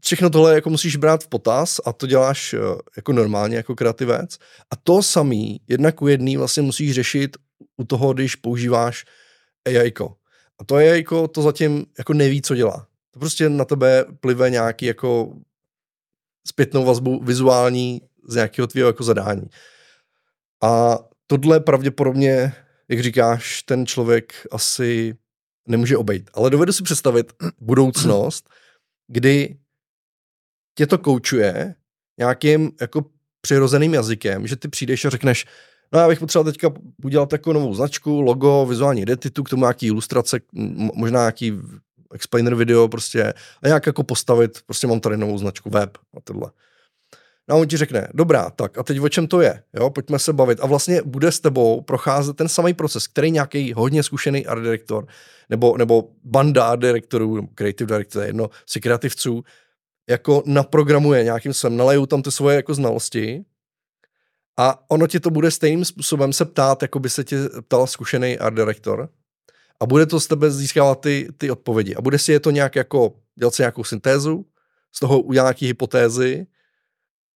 všechno 0.00 0.30
tohle 0.30 0.54
jako 0.54 0.70
musíš 0.70 0.96
brát 0.96 1.24
v 1.24 1.28
potaz 1.28 1.80
a 1.84 1.92
to 1.92 2.06
děláš 2.06 2.52
uh, 2.54 2.60
jako 2.96 3.12
normálně, 3.12 3.56
jako 3.56 3.74
kreativec. 3.74 4.38
A 4.70 4.76
to 4.82 5.02
samý, 5.02 5.60
jednak 5.68 6.02
u 6.02 6.08
jedný 6.08 6.36
vlastně 6.36 6.62
musíš 6.62 6.92
řešit 6.92 7.36
u 7.76 7.84
toho, 7.84 8.12
když 8.12 8.36
používáš 8.36 9.04
AI. 9.66 9.92
A 10.58 10.64
to 10.64 10.74
AI 10.74 11.04
to 11.32 11.42
zatím 11.42 11.86
jako 11.98 12.12
neví, 12.12 12.42
co 12.42 12.54
dělá. 12.54 12.86
To 13.10 13.18
prostě 13.18 13.48
na 13.48 13.64
tebe 13.64 14.04
plive 14.20 14.50
nějaký 14.50 14.86
jako 14.86 15.36
zpětnou 16.46 16.84
vazbu 16.84 17.24
vizuální 17.24 18.00
z 18.28 18.34
nějakého 18.34 18.66
tvého 18.66 18.86
jako 18.86 19.04
zadání. 19.04 19.46
A 20.62 20.98
tohle 21.26 21.60
pravděpodobně, 21.60 22.54
jak 22.88 23.00
říkáš, 23.00 23.62
ten 23.62 23.86
člověk 23.86 24.46
asi 24.50 25.16
nemůže 25.68 25.96
obejít. 25.96 26.30
Ale 26.34 26.50
dovedu 26.50 26.72
si 26.72 26.82
představit 26.82 27.32
budoucnost, 27.60 28.50
kdy 29.08 29.58
tě 30.74 30.86
to 30.86 30.98
koučuje 30.98 31.74
nějakým 32.18 32.72
jako 32.80 33.04
přirozeným 33.40 33.94
jazykem, 33.94 34.46
že 34.46 34.56
ty 34.56 34.68
přijdeš 34.68 35.04
a 35.04 35.10
řekneš, 35.10 35.46
no 35.92 36.00
já 36.00 36.08
bych 36.08 36.18
potřeboval 36.18 36.52
teďka 36.52 36.72
udělat 37.04 37.28
takovou 37.28 37.54
novou 37.54 37.74
značku, 37.74 38.20
logo, 38.20 38.66
vizuální 38.66 39.02
identitu, 39.02 39.42
k 39.42 39.48
tomu 39.48 39.62
nějaký 39.62 39.86
ilustrace, 39.86 40.40
možná 40.94 41.20
nějaký 41.20 41.52
explainer 42.14 42.54
video 42.54 42.88
prostě 42.88 43.34
a 43.62 43.66
nějak 43.66 43.86
jako 43.86 44.02
postavit, 44.02 44.58
prostě 44.66 44.86
mám 44.86 45.00
tady 45.00 45.16
novou 45.16 45.38
značku 45.38 45.70
web 45.70 45.98
a 46.16 46.20
tohle. 46.24 46.50
No 47.48 47.56
a 47.56 47.58
on 47.58 47.68
ti 47.68 47.76
řekne, 47.76 48.08
dobrá, 48.14 48.50
tak 48.50 48.78
a 48.78 48.82
teď 48.82 49.00
o 49.00 49.08
čem 49.08 49.26
to 49.26 49.40
je, 49.40 49.62
jo, 49.74 49.90
pojďme 49.90 50.18
se 50.18 50.32
bavit. 50.32 50.60
A 50.60 50.66
vlastně 50.66 51.02
bude 51.02 51.32
s 51.32 51.40
tebou 51.40 51.80
procházet 51.80 52.36
ten 52.36 52.48
samý 52.48 52.74
proces, 52.74 53.06
který 53.06 53.30
nějaký 53.30 53.72
hodně 53.72 54.02
zkušený 54.02 54.46
art 54.46 54.62
director, 54.62 55.06
nebo, 55.50 55.76
nebo 55.76 56.08
banda 56.24 56.66
art 56.66 56.80
directorů, 56.80 57.46
creative 57.54 57.88
director, 57.88 58.22
jedno, 58.22 58.50
si 58.66 58.80
kreativců, 58.80 59.44
jako 60.08 60.42
naprogramuje 60.46 61.24
nějakým 61.24 61.52
způsobem, 61.52 61.76
nalejou 61.76 62.06
tam 62.06 62.22
ty 62.22 62.30
svoje 62.30 62.56
jako 62.56 62.74
znalosti 62.74 63.44
a 64.56 64.90
ono 64.90 65.06
ti 65.06 65.20
to 65.20 65.30
bude 65.30 65.50
stejným 65.50 65.84
způsobem 65.84 66.32
se 66.32 66.44
ptát, 66.44 66.82
jako 66.82 66.98
by 66.98 67.10
se 67.10 67.24
tě 67.24 67.36
ptal 67.68 67.86
zkušený 67.86 68.38
art 68.38 68.56
director. 68.56 69.08
A 69.80 69.86
bude 69.86 70.06
to 70.06 70.20
z 70.20 70.26
tebe 70.26 70.50
získávat 70.50 71.00
ty, 71.00 71.28
ty 71.38 71.50
odpovědi. 71.50 71.94
A 71.94 72.00
bude 72.00 72.18
si 72.18 72.32
je 72.32 72.40
to 72.40 72.50
nějak 72.50 72.76
jako, 72.76 73.12
dělat 73.34 73.54
si 73.54 73.62
nějakou 73.62 73.84
syntézu, 73.84 74.46
z 74.92 75.00
toho 75.00 75.20
udělat 75.20 75.44
nějaký 75.44 75.66
hypotézy 75.66 76.46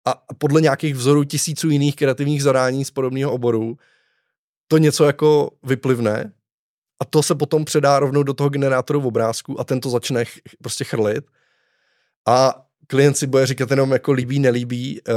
a 0.06 0.34
podle 0.38 0.60
nějakých 0.60 0.94
vzorů 0.94 1.24
tisíců 1.24 1.70
jiných 1.70 1.96
kreativních 1.96 2.42
zadání 2.42 2.84
z 2.84 2.90
podobného 2.90 3.32
oboru 3.32 3.76
to 4.68 4.78
něco 4.78 5.04
jako 5.04 5.50
vyplivne 5.62 6.32
a 7.00 7.04
to 7.04 7.22
se 7.22 7.34
potom 7.34 7.64
předá 7.64 7.98
rovnou 7.98 8.22
do 8.22 8.34
toho 8.34 8.48
generátoru 8.48 9.06
obrázku 9.06 9.60
a 9.60 9.64
ten 9.64 9.80
to 9.80 9.90
začne 9.90 10.24
ch- 10.24 10.40
prostě 10.62 10.84
chrlit. 10.84 11.24
A 12.28 12.66
klient 12.86 13.16
si 13.16 13.26
bude 13.26 13.46
říkat 13.46 13.70
jenom 13.70 13.90
jako 13.90 14.12
líbí, 14.12 14.38
nelíbí, 14.38 15.00
uh, 15.08 15.16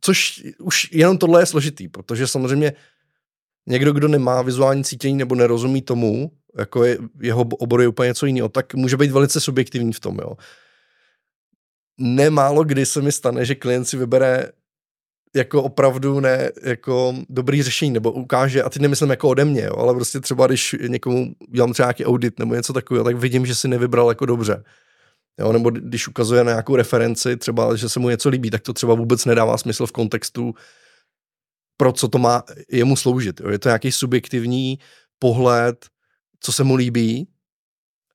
což 0.00 0.44
už 0.58 0.92
jenom 0.92 1.18
tohle 1.18 1.42
je 1.42 1.46
složitý, 1.46 1.88
protože 1.88 2.26
samozřejmě 2.26 2.72
někdo, 3.66 3.92
kdo 3.92 4.08
nemá 4.08 4.42
vizuální 4.42 4.84
cítění 4.84 5.16
nebo 5.16 5.34
nerozumí 5.34 5.82
tomu, 5.82 6.30
jako 6.58 6.84
je, 6.84 6.98
jeho 7.20 7.42
obor 7.42 7.80
je 7.80 7.88
úplně 7.88 8.06
něco 8.06 8.26
jiného, 8.26 8.48
tak 8.48 8.74
může 8.74 8.96
být 8.96 9.10
velice 9.10 9.40
subjektivní 9.40 9.92
v 9.92 10.00
tom, 10.00 10.18
jo 10.18 10.36
nemálo 11.98 12.64
kdy 12.64 12.86
se 12.86 13.02
mi 13.02 13.12
stane, 13.12 13.44
že 13.44 13.54
klient 13.54 13.84
si 13.84 13.96
vybere 13.96 14.52
jako 15.36 15.62
opravdu 15.62 16.20
ne, 16.20 16.50
jako 16.62 17.14
dobrý 17.28 17.62
řešení, 17.62 17.90
nebo 17.90 18.12
ukáže, 18.12 18.62
a 18.62 18.70
teď 18.70 18.82
nemyslím 18.82 19.10
jako 19.10 19.28
ode 19.28 19.44
mě, 19.44 19.62
jo, 19.62 19.76
ale 19.76 19.94
prostě 19.94 20.20
třeba, 20.20 20.46
když 20.46 20.76
někomu 20.88 21.34
dělám 21.50 21.72
třeba 21.72 21.86
nějaký 21.86 22.04
audit 22.04 22.38
nebo 22.38 22.54
něco 22.54 22.72
takového, 22.72 23.04
tak 23.04 23.16
vidím, 23.16 23.46
že 23.46 23.54
si 23.54 23.68
nevybral 23.68 24.08
jako 24.08 24.26
dobře. 24.26 24.64
Jo, 25.40 25.52
nebo 25.52 25.70
když 25.70 26.08
ukazuje 26.08 26.44
na 26.44 26.50
nějakou 26.50 26.76
referenci, 26.76 27.36
třeba, 27.36 27.76
že 27.76 27.88
se 27.88 28.00
mu 28.00 28.08
něco 28.08 28.28
líbí, 28.28 28.50
tak 28.50 28.62
to 28.62 28.72
třeba 28.72 28.94
vůbec 28.94 29.24
nedává 29.24 29.58
smysl 29.58 29.86
v 29.86 29.92
kontextu, 29.92 30.54
pro 31.76 31.92
co 31.92 32.08
to 32.08 32.18
má 32.18 32.42
jemu 32.72 32.96
sloužit. 32.96 33.40
Jo. 33.40 33.50
Je 33.50 33.58
to 33.58 33.68
nějaký 33.68 33.92
subjektivní 33.92 34.78
pohled, 35.18 35.86
co 36.40 36.52
se 36.52 36.64
mu 36.64 36.74
líbí, 36.74 37.28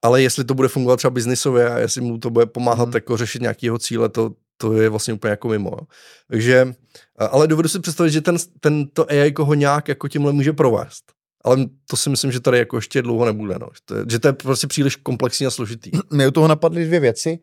ale 0.01 0.21
jestli 0.21 0.43
to 0.43 0.53
bude 0.53 0.67
fungovat 0.67 0.97
třeba 0.97 1.11
biznisově 1.11 1.69
a 1.69 1.77
jestli 1.77 2.01
mu 2.01 2.17
to 2.17 2.29
bude 2.29 2.45
pomáhat 2.45 2.83
hmm. 2.83 2.95
jako 2.95 3.17
řešit 3.17 3.41
nějaký 3.41 3.65
jeho 3.65 3.79
cíle, 3.79 4.09
to, 4.09 4.31
to 4.57 4.73
je 4.73 4.89
vlastně 4.89 5.13
úplně 5.13 5.31
jako 5.31 5.47
mimo. 5.47 5.69
Jo. 5.69 5.87
Takže, 6.27 6.73
ale 7.15 7.47
dovedu 7.47 7.69
si 7.69 7.79
představit, 7.79 8.11
že 8.11 8.21
ten, 8.21 8.35
tento 8.59 9.11
AI 9.11 9.33
ho 9.39 9.53
nějak 9.53 9.87
jako 9.87 10.07
tímhle 10.07 10.33
může 10.33 10.53
provést. 10.53 11.16
Ale 11.47 11.65
to 11.89 11.97
si 11.97 12.09
myslím, 12.09 12.31
že 12.31 12.39
tady 12.39 12.57
jako 12.57 12.77
ještě 12.77 13.01
dlouho 13.01 13.25
nebude. 13.25 13.55
No. 13.59 13.69
Že, 13.73 13.79
to 13.85 13.95
je, 13.95 14.05
že 14.09 14.19
to 14.19 14.27
je 14.27 14.33
prostě 14.33 14.67
příliš 14.67 14.95
komplexní 14.95 15.45
a 15.45 15.51
složitý. 15.51 15.91
Mě 16.11 16.27
u 16.27 16.31
toho 16.31 16.47
napadly 16.47 16.85
dvě 16.85 16.99
věci. 16.99 17.39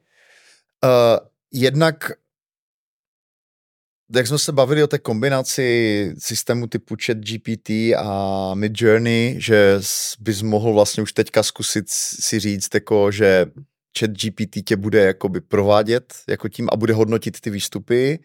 Uh, 0.84 1.26
jednak 1.52 2.10
jak 4.14 4.26
jsme 4.26 4.38
se 4.38 4.52
bavili 4.52 4.82
o 4.82 4.86
té 4.86 4.98
kombinaci 4.98 6.14
systému 6.18 6.66
typu 6.66 6.96
chat 7.04 7.16
GPT 7.18 7.70
a 7.96 8.50
Mid 8.54 8.72
Journey, 8.82 9.34
že 9.38 9.80
bys 10.20 10.42
mohl 10.42 10.72
vlastně 10.72 11.02
už 11.02 11.12
teďka 11.12 11.42
zkusit 11.42 11.84
si 11.90 12.40
říct, 12.40 12.74
jako, 12.74 13.10
že 13.10 13.46
chat 13.98 14.10
GPT 14.10 14.64
tě 14.64 14.76
bude 14.76 15.04
jakoby 15.04 15.40
provádět 15.40 16.14
jako 16.28 16.48
tím 16.48 16.68
a 16.72 16.76
bude 16.76 16.94
hodnotit 16.94 17.40
ty 17.40 17.50
výstupy 17.50 18.18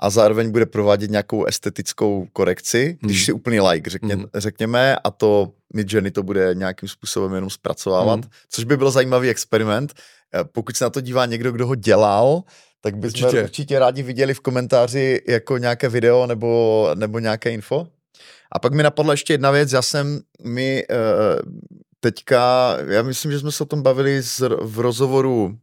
a 0.00 0.10
zároveň 0.10 0.50
bude 0.50 0.66
provádět 0.66 1.10
nějakou 1.10 1.44
estetickou 1.44 2.26
korekci, 2.32 2.98
když 3.00 3.16
hmm. 3.16 3.24
si 3.24 3.32
úplný 3.32 3.60
like, 3.60 3.90
řekně, 3.90 4.14
hmm. 4.14 4.24
řekněme, 4.34 4.96
a 4.96 5.10
to 5.10 5.52
Mid 5.74 5.92
Journey 5.92 6.10
to 6.10 6.22
bude 6.22 6.54
nějakým 6.54 6.88
způsobem 6.88 7.34
jenom 7.34 7.50
zpracovávat, 7.50 8.20
hmm. 8.20 8.30
což 8.48 8.64
by 8.64 8.76
byl 8.76 8.90
zajímavý 8.90 9.28
experiment. 9.28 9.94
Eh, 10.34 10.44
pokud 10.44 10.76
se 10.76 10.84
na 10.84 10.90
to 10.90 11.00
dívá 11.00 11.26
někdo, 11.26 11.52
kdo 11.52 11.66
ho 11.66 11.74
dělal, 11.74 12.42
tak 12.80 12.96
bychom 12.96 13.24
určitě. 13.24 13.42
určitě 13.42 13.78
rádi 13.78 14.02
viděli 14.02 14.34
v 14.34 14.40
komentáři 14.40 15.22
jako 15.28 15.58
nějaké 15.58 15.88
video 15.88 16.26
nebo, 16.26 16.90
nebo 16.94 17.18
nějaké 17.18 17.50
info. 17.50 17.86
A 18.52 18.58
pak 18.58 18.74
mi 18.74 18.82
napadla 18.82 19.12
ještě 19.12 19.32
jedna 19.32 19.50
věc, 19.50 19.72
já 19.72 19.82
jsem 19.82 20.20
mi 20.44 20.84
uh, 20.90 21.52
teďka, 22.00 22.76
já 22.86 23.02
myslím, 23.02 23.32
že 23.32 23.38
jsme 23.38 23.52
se 23.52 23.62
o 23.62 23.66
tom 23.66 23.82
bavili 23.82 24.22
z, 24.22 24.42
v 24.60 24.80
rozhovoru 24.80 25.58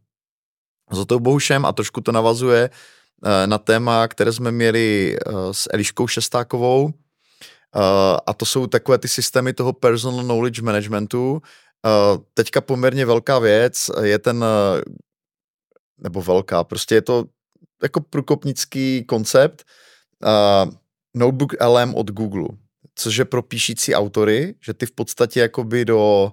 s 0.92 0.98
Otou 0.98 1.18
Boušem 1.18 1.64
a 1.64 1.72
trošku 1.72 2.00
to 2.00 2.12
navazuje 2.12 2.68
uh, 2.68 2.76
na 3.46 3.58
téma, 3.58 4.08
které 4.08 4.32
jsme 4.32 4.52
měli 4.52 5.16
uh, 5.26 5.50
s 5.52 5.68
Eliškou 5.72 6.06
Šestákovou 6.06 6.84
uh, 6.84 6.90
a 8.26 8.34
to 8.36 8.44
jsou 8.44 8.66
takové 8.66 8.98
ty 8.98 9.08
systémy 9.08 9.52
toho 9.52 9.72
personal 9.72 10.24
knowledge 10.24 10.62
managementu. 10.62 11.42
Teďka 12.34 12.60
poměrně 12.60 13.06
velká 13.06 13.38
věc 13.38 13.90
je 14.02 14.18
ten 14.18 14.44
nebo 15.98 16.22
velká, 16.22 16.64
prostě 16.64 16.94
je 16.94 17.02
to 17.02 17.24
jako 17.82 18.00
průkopnický 18.00 19.04
koncept 19.04 19.64
Notebook 21.14 21.52
LM 21.60 21.94
od 21.94 22.10
Google, 22.10 22.48
což 22.94 23.16
je 23.16 23.24
pro 23.24 23.42
píšící 23.42 23.94
autory, 23.94 24.54
že 24.60 24.74
ty 24.74 24.86
v 24.86 24.92
podstatě 24.92 25.40
jakoby 25.40 25.84
do 25.84 26.32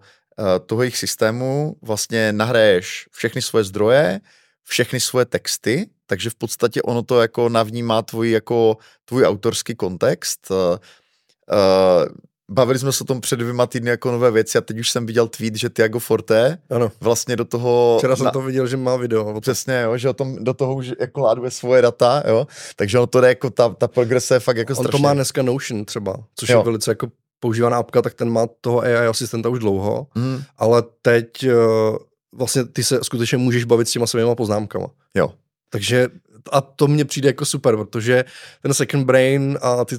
toho 0.65 0.81
jejich 0.81 0.97
systému 0.97 1.75
vlastně 1.81 2.33
nahraješ 2.33 3.09
všechny 3.11 3.41
svoje 3.41 3.63
zdroje, 3.63 4.19
všechny 4.63 4.99
svoje 4.99 5.25
texty, 5.25 5.89
takže 6.07 6.29
v 6.29 6.35
podstatě 6.35 6.81
ono 6.81 7.03
to 7.03 7.21
jako 7.21 7.49
navnímá 7.49 8.01
tvůj 8.01 8.31
jako 8.31 8.77
tvůj 9.05 9.25
autorský 9.25 9.75
kontext. 9.75 10.51
Uh, 10.51 10.57
uh, 10.57 12.05
Bavili 12.51 12.79
jsme 12.79 12.91
se 12.91 13.03
o 13.03 13.07
tom 13.07 13.21
před 13.21 13.39
dvěma 13.39 13.67
týdny 13.67 13.89
jako 13.89 14.11
nové 14.11 14.31
věci 14.31 14.57
a 14.57 14.61
teď 14.61 14.79
už 14.79 14.89
jsem 14.89 15.05
viděl 15.05 15.27
tweet, 15.27 15.55
že 15.55 15.69
Tiago 15.69 15.99
Forte 15.99 16.57
ano. 16.69 16.91
vlastně 17.01 17.35
do 17.35 17.45
toho... 17.45 17.95
Včera 17.97 18.15
jsem 18.15 18.25
na... 18.25 18.31
to 18.31 18.41
viděl, 18.41 18.67
že 18.67 18.77
má 18.77 18.95
video. 18.95 19.41
Přesně, 19.41 19.81
jo, 19.81 19.97
že 19.97 20.09
o 20.09 20.13
tom, 20.13 20.43
do 20.43 20.53
toho 20.53 20.75
už 20.75 20.91
jako 20.99 21.21
láduje 21.21 21.51
svoje 21.51 21.81
data, 21.81 22.23
jo, 22.27 22.47
takže 22.75 22.97
ono 22.97 23.07
to 23.07 23.21
jde 23.21 23.27
jako, 23.27 23.49
ta, 23.49 23.69
ta 23.69 23.87
progrese 23.87 24.35
je 24.35 24.39
fakt 24.39 24.57
jako 24.57 24.71
On 24.71 24.75
strašně. 24.75 24.91
to 24.91 24.97
má 24.97 25.13
dneska 25.13 25.41
Notion 25.41 25.85
třeba, 25.85 26.17
což 26.35 26.49
jo. 26.49 26.59
je 26.59 26.63
velice 26.63 26.91
jako 26.91 27.07
používaná 27.39 27.77
apka, 27.77 28.01
tak 28.01 28.13
ten 28.13 28.29
má 28.29 28.47
toho 28.61 28.79
AI 28.81 29.07
asistenta 29.07 29.49
už 29.49 29.59
dlouho, 29.59 30.07
mm. 30.15 30.41
ale 30.57 30.83
teď 31.01 31.27
uh, 31.47 31.97
vlastně 32.35 32.65
ty 32.65 32.83
se 32.83 32.99
skutečně 33.03 33.37
můžeš 33.37 33.63
bavit 33.63 33.87
s 33.87 33.91
těma 33.91 34.07
svýma 34.07 34.35
poznámkama. 34.35 34.87
Jo. 35.15 35.33
Takže 35.69 36.09
a 36.51 36.61
to 36.61 36.87
mně 36.87 37.05
přijde 37.05 37.29
jako 37.29 37.45
super, 37.45 37.77
protože 37.77 38.25
ten 38.61 38.73
second 38.73 39.05
brain 39.05 39.57
a 39.61 39.85
ty 39.85 39.95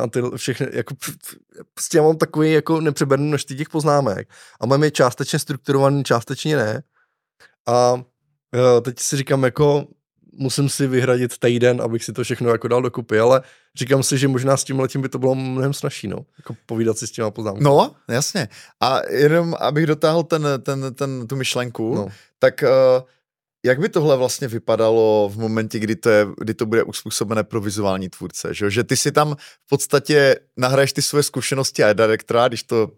a 0.00 0.06
ty 0.06 0.20
všechny, 0.36 0.66
jako 0.72 0.94
prostě 1.74 1.98
já 1.98 2.02
mám 2.04 2.16
takový 2.16 2.52
jako 2.52 2.80
nepřeberný 2.80 3.28
množství 3.28 3.56
těch 3.56 3.68
poznámek 3.68 4.28
a 4.60 4.66
mám 4.66 4.84
je 4.84 4.90
částečně 4.90 5.38
strukturovaný, 5.38 6.04
částečně 6.04 6.56
ne. 6.56 6.82
A 7.68 8.02
e, 8.54 8.80
teď 8.80 8.98
si 8.98 9.16
říkám 9.16 9.44
jako, 9.44 9.86
musím 10.32 10.68
si 10.68 10.86
vyhradit 10.86 11.38
týden, 11.38 11.82
abych 11.82 12.04
si 12.04 12.12
to 12.12 12.24
všechno 12.24 12.50
jako 12.50 12.68
dal 12.68 12.82
dokupy, 12.82 13.18
ale 13.18 13.42
říkám 13.74 14.02
si, 14.02 14.18
že 14.18 14.28
možná 14.28 14.56
s 14.56 14.64
tím 14.64 14.80
letím 14.80 15.02
by 15.02 15.08
to 15.08 15.18
bylo 15.18 15.34
mnohem 15.34 15.72
snažší, 15.72 16.08
no, 16.08 16.18
jako 16.38 16.56
povídat 16.66 16.98
si 16.98 17.06
s 17.06 17.10
těma 17.10 17.30
poznámkami. 17.30 17.64
No, 17.64 17.94
jasně. 18.08 18.48
A 18.80 19.00
jenom, 19.10 19.54
abych 19.60 19.86
dotáhl 19.86 20.22
ten, 20.22 20.48
ten, 20.62 20.94
ten, 20.94 21.26
tu 21.26 21.36
myšlenku, 21.36 21.94
no. 21.94 22.08
tak 22.38 22.62
uh, 22.62 23.02
jak 23.64 23.80
by 23.80 23.88
tohle 23.88 24.16
vlastně 24.16 24.48
vypadalo 24.48 25.30
v 25.34 25.38
momentě, 25.38 25.78
kdy 25.78 25.96
to, 25.96 26.10
je, 26.10 26.26
kdy 26.38 26.54
to 26.54 26.66
bude 26.66 26.82
uspůsobené 26.82 27.44
pro 27.44 27.60
vizuální 27.60 28.08
tvůrce? 28.08 28.54
Že? 28.54 28.70
že 28.70 28.84
ty 28.84 28.96
si 28.96 29.12
tam 29.12 29.36
v 29.66 29.68
podstatě 29.68 30.36
nahraješ 30.56 30.92
ty 30.92 31.02
svoje 31.02 31.22
zkušenosti 31.22 31.84
a 31.84 31.92
direktora, 31.92 32.48
když 32.48 32.62
to 32.62 32.90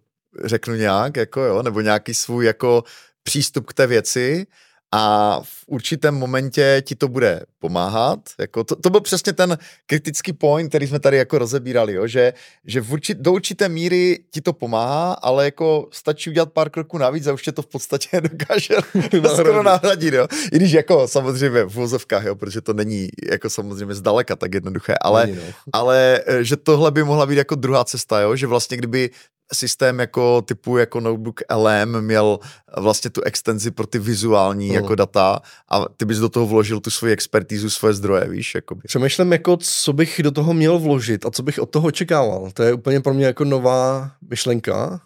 řeknu 0.44 0.74
nějak, 0.74 1.16
jako 1.16 1.40
jo, 1.40 1.62
nebo 1.62 1.80
nějaký 1.80 2.14
svůj 2.14 2.46
jako 2.46 2.84
přístup 3.22 3.66
k 3.66 3.74
té 3.74 3.86
věci 3.86 4.46
a 4.94 5.40
v 5.42 5.64
určitém 5.66 6.14
momentě 6.14 6.82
ti 6.86 6.94
to 6.94 7.08
bude 7.08 7.42
pomáhat. 7.58 8.18
Jako 8.38 8.64
to, 8.64 8.76
to 8.76 8.90
byl 8.90 9.00
přesně 9.00 9.32
ten 9.32 9.58
kritický 9.86 10.32
point, 10.32 10.68
který 10.68 10.86
jsme 10.86 11.00
tady 11.00 11.16
jako 11.16 11.38
rozebírali, 11.38 11.92
jo? 11.92 12.06
že, 12.06 12.32
že 12.64 12.80
v 12.80 12.92
určit, 12.92 13.18
do 13.18 13.32
určité 13.32 13.68
míry 13.68 14.18
ti 14.30 14.40
to 14.40 14.52
pomáhá, 14.52 15.12
ale 15.12 15.44
jako 15.44 15.88
stačí 15.92 16.30
udělat 16.30 16.52
pár 16.52 16.70
kroků 16.70 16.98
navíc 16.98 17.26
a 17.26 17.32
už 17.32 17.42
tě 17.42 17.52
to 17.52 17.62
v 17.62 17.66
podstatě 17.66 18.20
dokáže 18.30 18.74
skoro 19.34 19.62
nahradit. 19.62 20.14
Jo? 20.14 20.26
I 20.52 20.56
když 20.56 20.72
jako 20.72 21.08
samozřejmě 21.08 21.64
v 21.64 21.74
vozovkách, 21.74 22.24
jo? 22.24 22.34
protože 22.34 22.60
to 22.60 22.72
není 22.72 23.08
jako 23.30 23.50
samozřejmě 23.50 23.94
zdaleka 23.94 24.36
tak 24.36 24.54
jednoduché, 24.54 24.94
ale, 25.00 25.26
no. 25.26 25.42
ale 25.72 26.20
eh, 26.26 26.44
že 26.44 26.56
tohle 26.56 26.90
by 26.90 27.04
mohla 27.04 27.26
být 27.26 27.36
jako 27.36 27.54
druhá 27.54 27.84
cesta, 27.84 28.20
jo? 28.20 28.36
že 28.36 28.46
vlastně 28.46 28.76
kdyby 28.76 29.10
systém 29.52 29.98
jako 29.98 30.42
typu 30.42 30.76
jako 30.76 31.00
notebook 31.00 31.40
LM 31.54 32.00
měl 32.00 32.38
vlastně 32.78 33.10
tu 33.10 33.22
extenzi 33.22 33.70
pro 33.70 33.86
ty 33.86 33.98
vizuální 33.98 34.68
mm. 34.68 34.74
jako 34.74 34.94
data 34.94 35.40
a 35.68 35.88
ty 35.88 36.04
bys 36.04 36.18
do 36.18 36.28
toho 36.28 36.46
vložil 36.46 36.80
tu 36.80 36.90
svoji 36.90 37.12
expertízu, 37.12 37.70
svoje 37.70 37.94
zdroje, 37.94 38.28
víš, 38.28 38.54
jakoby. 38.54 38.80
Přemýšlím 38.86 39.32
jako, 39.32 39.56
co 39.56 39.92
bych 39.92 40.20
do 40.22 40.30
toho 40.30 40.54
měl 40.54 40.78
vložit 40.78 41.26
a 41.26 41.30
co 41.30 41.42
bych 41.42 41.58
od 41.58 41.70
toho 41.70 41.88
očekával. 41.88 42.50
To 42.54 42.62
je 42.62 42.72
úplně 42.72 43.00
pro 43.00 43.14
mě 43.14 43.26
jako 43.26 43.44
nová 43.44 44.10
myšlenka. 44.30 45.00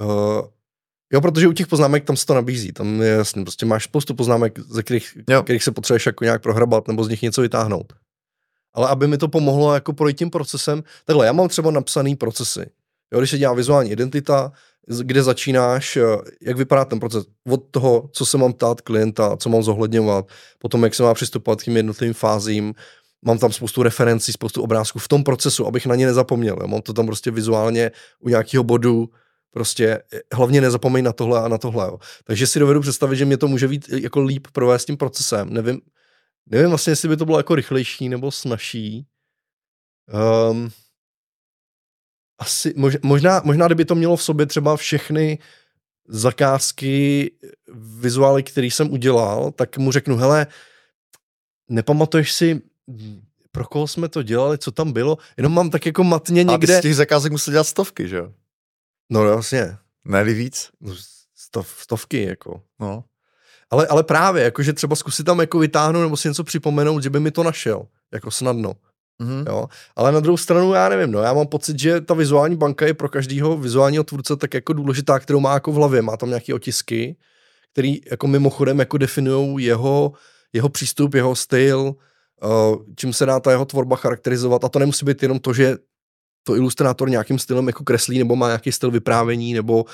Uh, 0.00 0.46
jo, 1.12 1.20
protože 1.20 1.48
u 1.48 1.52
těch 1.52 1.66
poznámek 1.66 2.04
tam 2.04 2.16
se 2.16 2.26
to 2.26 2.34
nabízí. 2.34 2.72
Tam 2.72 3.02
je 3.02 3.08
jasný, 3.08 3.44
prostě 3.44 3.66
máš 3.66 3.84
spoustu 3.84 4.14
poznámek, 4.14 4.58
ze 4.58 4.82
kterých, 4.82 5.18
kterých 5.42 5.64
se 5.64 5.72
potřebuješ 5.72 6.06
jako 6.06 6.24
nějak 6.24 6.42
prohrabat 6.42 6.88
nebo 6.88 7.04
z 7.04 7.08
nich 7.08 7.22
něco 7.22 7.42
vytáhnout. 7.42 7.92
Ale 8.74 8.88
aby 8.88 9.06
mi 9.06 9.18
to 9.18 9.28
pomohlo 9.28 9.74
jako 9.74 9.92
projít 9.92 10.18
tím 10.18 10.30
procesem, 10.30 10.84
takhle, 11.04 11.26
já 11.26 11.32
mám 11.32 11.48
třeba 11.48 11.70
napsaný 11.70 12.16
procesy. 12.16 12.66
Jo, 13.12 13.20
když 13.20 13.30
se 13.30 13.38
dělá 13.38 13.54
vizuální 13.54 13.90
identita, 13.90 14.52
kde 15.02 15.22
začínáš, 15.22 15.96
eh, 15.96 16.02
jak 16.42 16.56
vypadá 16.56 16.84
ten 16.84 17.00
proces 17.00 17.24
od 17.50 17.62
toho, 17.70 18.10
co 18.12 18.26
se 18.26 18.38
mám 18.38 18.52
ptát 18.52 18.80
klienta, 18.80 19.36
co 19.36 19.48
mám 19.48 19.62
zohledňovat, 19.62 20.28
potom 20.58 20.84
jak 20.84 20.94
se 20.94 21.02
má 21.02 21.14
přistupovat 21.14 21.60
k 21.60 21.64
těm 21.64 21.76
jednotlivým 21.76 22.14
fázím, 22.14 22.74
mám 23.22 23.38
tam 23.38 23.52
spoustu 23.52 23.82
referencí, 23.82 24.32
spoustu 24.32 24.62
obrázků 24.62 24.98
v 24.98 25.08
tom 25.08 25.24
procesu, 25.24 25.66
abych 25.66 25.86
na 25.86 25.94
ně 25.94 26.06
nezapomněl. 26.06 26.56
Jo. 26.60 26.66
Mám 26.66 26.82
to 26.82 26.92
tam 26.92 27.06
prostě 27.06 27.30
vizuálně 27.30 27.90
u 28.20 28.28
nějakého 28.28 28.64
bodu, 28.64 29.08
prostě 29.50 30.02
eh, 30.12 30.20
hlavně 30.34 30.60
nezapomeň 30.60 31.04
na 31.04 31.12
tohle 31.12 31.40
a 31.40 31.48
na 31.48 31.58
tohle. 31.58 31.86
Jo. 31.86 31.98
Takže 32.24 32.46
si 32.46 32.58
dovedu 32.58 32.80
představit, 32.80 33.16
že 33.16 33.24
mě 33.24 33.36
to 33.36 33.48
může 33.48 33.68
být 33.68 33.86
eh, 33.92 34.00
jako 34.00 34.20
líp 34.20 34.46
provést 34.52 34.84
tím 34.84 34.96
procesem. 34.96 35.52
Nevím, 35.52 35.80
nevím 36.46 36.68
vlastně, 36.68 36.90
jestli 36.90 37.08
by 37.08 37.16
to 37.16 37.24
bylo 37.24 37.38
jako 37.38 37.54
rychlejší 37.54 38.08
nebo 38.08 38.30
snažší. 38.30 39.06
Um, 40.50 40.70
asi, 42.38 42.74
možná, 43.02 43.40
možná 43.44 43.66
kdyby 43.66 43.84
to 43.84 43.94
mělo 43.94 44.16
v 44.16 44.22
sobě 44.22 44.46
třeba 44.46 44.76
všechny 44.76 45.38
zakázky, 46.08 47.30
vizuály, 47.74 48.42
které 48.42 48.66
jsem 48.66 48.92
udělal, 48.92 49.50
tak 49.52 49.78
mu 49.78 49.92
řeknu, 49.92 50.16
hele, 50.16 50.46
nepamatuješ 51.68 52.32
si, 52.32 52.62
pro 53.52 53.64
koho 53.64 53.86
jsme 53.88 54.08
to 54.08 54.22
dělali, 54.22 54.58
co 54.58 54.70
tam 54.70 54.92
bylo, 54.92 55.18
jenom 55.36 55.54
mám 55.54 55.70
tak 55.70 55.86
jako 55.86 56.04
matně 56.04 56.44
někde. 56.44 56.74
A 56.74 56.76
ty 56.76 56.80
z 56.80 56.82
těch 56.82 56.96
zakázek 56.96 57.32
musel 57.32 57.52
dělat 57.52 57.64
stovky, 57.64 58.08
že 58.08 58.16
jo? 58.16 58.32
No 59.10 59.24
jasně. 59.24 59.76
Ne 60.04 60.24
víc? 60.24 60.70
No, 60.80 60.94
stov, 61.34 61.76
stovky, 61.78 62.22
jako. 62.22 62.62
No. 62.80 63.04
Ale, 63.70 63.86
ale 63.86 64.02
právě, 64.04 64.44
jakože 64.44 64.72
třeba 64.72 64.96
zkusit 64.96 65.24
tam 65.24 65.40
jako 65.40 65.58
vytáhnout 65.58 66.02
nebo 66.02 66.16
si 66.16 66.28
něco 66.28 66.44
připomenout, 66.44 67.02
že 67.02 67.10
by 67.10 67.20
mi 67.20 67.30
to 67.30 67.42
našel, 67.42 67.86
jako 68.12 68.30
snadno. 68.30 68.74
Mm-hmm. 69.22 69.44
Jo? 69.46 69.66
Ale 69.96 70.12
na 70.12 70.20
druhou 70.20 70.36
stranu 70.36 70.72
já 70.72 70.88
nevím, 70.88 71.10
no, 71.12 71.20
já 71.20 71.32
mám 71.32 71.46
pocit, 71.46 71.78
že 71.78 72.00
ta 72.00 72.14
vizuální 72.14 72.56
banka 72.56 72.86
je 72.86 72.94
pro 72.94 73.08
každého 73.08 73.56
vizuálního 73.56 74.04
tvůrce 74.04 74.36
tak 74.36 74.54
jako 74.54 74.72
důležitá, 74.72 75.18
kterou 75.18 75.40
má 75.40 75.54
jako 75.54 75.72
v 75.72 75.74
hlavě, 75.74 76.02
má 76.02 76.16
tam 76.16 76.28
nějaké 76.28 76.54
otisky, 76.54 77.16
který 77.72 78.00
jako 78.10 78.26
mimochodem 78.26 78.78
jako 78.78 78.98
definují 78.98 79.64
jeho, 79.64 80.12
jeho 80.52 80.68
přístup, 80.68 81.14
jeho 81.14 81.36
styl, 81.36 81.94
uh, 82.44 82.84
čím 82.96 83.12
se 83.12 83.26
dá 83.26 83.40
ta 83.40 83.50
jeho 83.50 83.64
tvorba 83.64 83.96
charakterizovat 83.96 84.64
a 84.64 84.68
to 84.68 84.78
nemusí 84.78 85.06
být 85.06 85.22
jenom 85.22 85.38
to, 85.38 85.52
že 85.52 85.76
to 86.42 86.56
ilustrátor 86.56 87.10
nějakým 87.10 87.38
stylem 87.38 87.66
jako 87.66 87.84
kreslí 87.84 88.18
nebo 88.18 88.36
má 88.36 88.46
nějaký 88.46 88.72
styl 88.72 88.90
vyprávění 88.90 89.54
nebo 89.54 89.84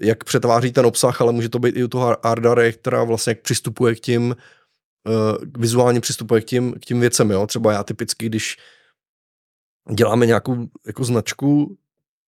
jak 0.00 0.24
přetváří 0.24 0.72
ten 0.72 0.86
obsah, 0.86 1.20
ale 1.20 1.32
může 1.32 1.48
to 1.48 1.58
být 1.58 1.76
i 1.76 1.84
u 1.84 1.88
toho 1.88 2.26
art 2.26 2.42
directora 2.42 3.04
vlastně 3.04 3.34
přistupuje 3.34 3.94
k 3.94 4.00
tím 4.00 4.36
uh, 5.06 5.44
vizuálně 5.58 6.00
přistupuje 6.00 6.40
k 6.40 6.44
tím, 6.44 6.72
k 6.72 6.84
tím 6.84 7.00
věcem, 7.00 7.30
jo. 7.30 7.46
Třeba 7.46 7.72
já 7.72 7.84
typicky, 7.84 8.26
když 8.26 8.56
děláme 9.92 10.26
nějakou 10.26 10.56
jako 10.86 11.04
značku 11.04 11.76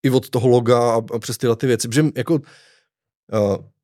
i 0.03 0.11
od 0.11 0.31
toho 0.31 0.49
loga 0.49 0.79
a, 0.79 1.03
a 1.15 1.19
přes 1.19 1.39
tyhle 1.39 1.57
ty 1.57 1.67
věci, 1.67 1.89
protože 1.89 2.05
jako 2.17 2.35
uh, 2.35 2.41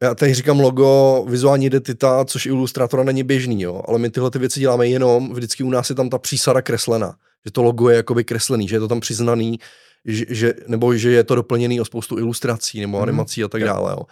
já 0.02 0.14
tady 0.14 0.34
říkám 0.34 0.60
logo, 0.60 1.24
vizuální 1.28 1.66
identita, 1.66 2.24
což 2.24 2.46
ilustrátora 2.46 3.02
není 3.02 3.22
běžný, 3.22 3.62
jo, 3.62 3.82
ale 3.88 3.98
my 3.98 4.10
tyhle 4.10 4.30
ty 4.30 4.38
věci 4.38 4.60
děláme 4.60 4.88
jenom, 4.88 5.32
vždycky 5.32 5.62
u 5.62 5.70
nás 5.70 5.90
je 5.90 5.96
tam 5.96 6.10
ta 6.10 6.18
přísada 6.18 6.62
kreslena, 6.62 7.16
že 7.44 7.52
to 7.52 7.62
logo 7.62 7.88
je 7.88 7.96
jakoby 7.96 8.24
kreslený, 8.24 8.68
že 8.68 8.76
je 8.76 8.80
to 8.80 8.88
tam 8.88 9.00
přiznaný, 9.00 9.58
že, 10.04 10.24
že, 10.28 10.54
nebo 10.66 10.96
že 10.96 11.10
je 11.10 11.24
to 11.24 11.34
doplněný 11.34 11.80
o 11.80 11.84
spoustu 11.84 12.18
ilustrací 12.18 12.80
nebo 12.80 12.98
mm-hmm. 12.98 13.02
animací 13.02 13.44
a 13.44 13.48
tak 13.48 13.64
dále, 13.64 13.92
jo. 13.92 14.02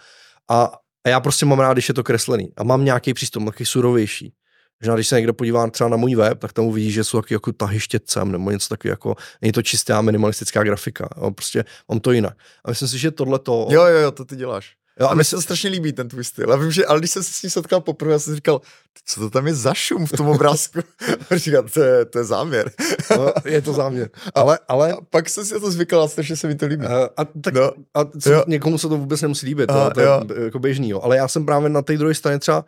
A, 0.49 0.71
a 1.03 1.09
já 1.09 1.19
prostě 1.19 1.45
mám 1.45 1.59
rád, 1.59 1.73
když 1.73 1.87
je 1.87 1.93
to 1.93 2.03
kreslený 2.03 2.53
a 2.57 2.63
mám 2.63 2.85
nějaký 2.85 3.13
přístup, 3.13 3.45
taky 3.45 3.65
surovější. 3.65 4.33
Možná, 4.81 4.95
když 4.95 5.07
se 5.07 5.15
někdo 5.15 5.33
podívá 5.33 5.69
třeba 5.69 5.89
na 5.89 5.97
můj 5.97 6.15
web, 6.15 6.39
tak 6.39 6.53
tam 6.53 6.65
uvidí, 6.65 6.91
že 6.91 7.03
jsou 7.03 7.21
taky 7.21 7.33
jako 7.33 7.51
tahy 7.51 7.79
štětcem 7.79 8.31
nebo 8.31 8.51
něco 8.51 8.69
takového, 8.69 8.93
jako, 8.93 9.15
není 9.41 9.51
to 9.51 9.61
čistá 9.61 10.01
minimalistická 10.01 10.63
grafika, 10.63 11.09
jo, 11.17 11.31
prostě 11.31 11.65
mám 11.89 11.99
to 11.99 12.11
jinak. 12.11 12.37
A 12.65 12.69
myslím 12.69 12.87
si, 12.87 12.97
že 12.97 13.11
tohle 13.11 13.39
to... 13.39 13.67
Jo, 13.71 13.85
jo, 13.85 13.97
jo, 13.97 14.11
to 14.11 14.25
ty 14.25 14.35
děláš. 14.35 14.75
Jo, 14.99 15.07
a 15.07 15.13
mi 15.13 15.23
se 15.23 15.35
to 15.35 15.41
strašně 15.41 15.69
líbí, 15.69 15.93
ten 15.93 16.07
tvůj 16.09 16.23
styl. 16.23 16.49
Já 16.49 16.55
vím, 16.55 16.71
že, 16.71 16.85
ale 16.85 16.99
když 16.99 17.11
jsem 17.11 17.23
se 17.23 17.33
s 17.33 17.41
ním 17.43 17.49
setkal 17.49 17.81
poprvé, 17.81 18.11
já 18.11 18.19
jsem 18.19 18.35
říkal, 18.35 18.61
co 19.05 19.19
to 19.19 19.29
tam 19.29 19.47
je 19.47 19.53
za 19.53 19.73
šum 19.73 20.05
v 20.05 20.11
tom 20.11 20.27
obrázku? 20.27 20.79
a 21.29 21.37
říkal, 21.37 21.63
to 21.73 21.83
je, 21.83 22.05
to 22.05 22.17
je 22.17 22.23
záměr. 22.23 22.71
no, 23.17 23.33
je 23.45 23.61
to 23.61 23.73
záměr. 23.73 24.09
Ale, 24.35 24.59
ale... 24.67 24.93
A 24.93 24.97
pak 25.09 25.29
jsem 25.29 25.45
si 25.45 25.59
to 25.59 25.71
zvykal 25.71 26.03
a 26.03 26.07
strašně 26.07 26.35
se 26.35 26.47
mi 26.47 26.55
to 26.55 26.65
líbí. 26.65 26.85
A, 26.85 27.09
a, 27.17 27.25
tak, 27.25 27.53
no. 27.53 27.71
a 27.93 28.05
co, 28.05 28.43
někomu 28.47 28.77
se 28.77 28.89
to 28.89 28.97
vůbec 28.97 29.21
nemusí 29.21 29.45
líbit, 29.45 29.69
a, 29.69 29.89
to, 29.89 29.93
to 29.93 30.33
je 30.33 30.43
jako 30.43 30.59
běžný, 30.59 30.89
jo. 30.89 31.01
Ale 31.03 31.17
já 31.17 31.27
jsem 31.27 31.45
právě 31.45 31.69
na 31.69 31.81
té 31.81 31.97
druhé 31.97 32.15
straně 32.15 32.39
třeba 32.39 32.65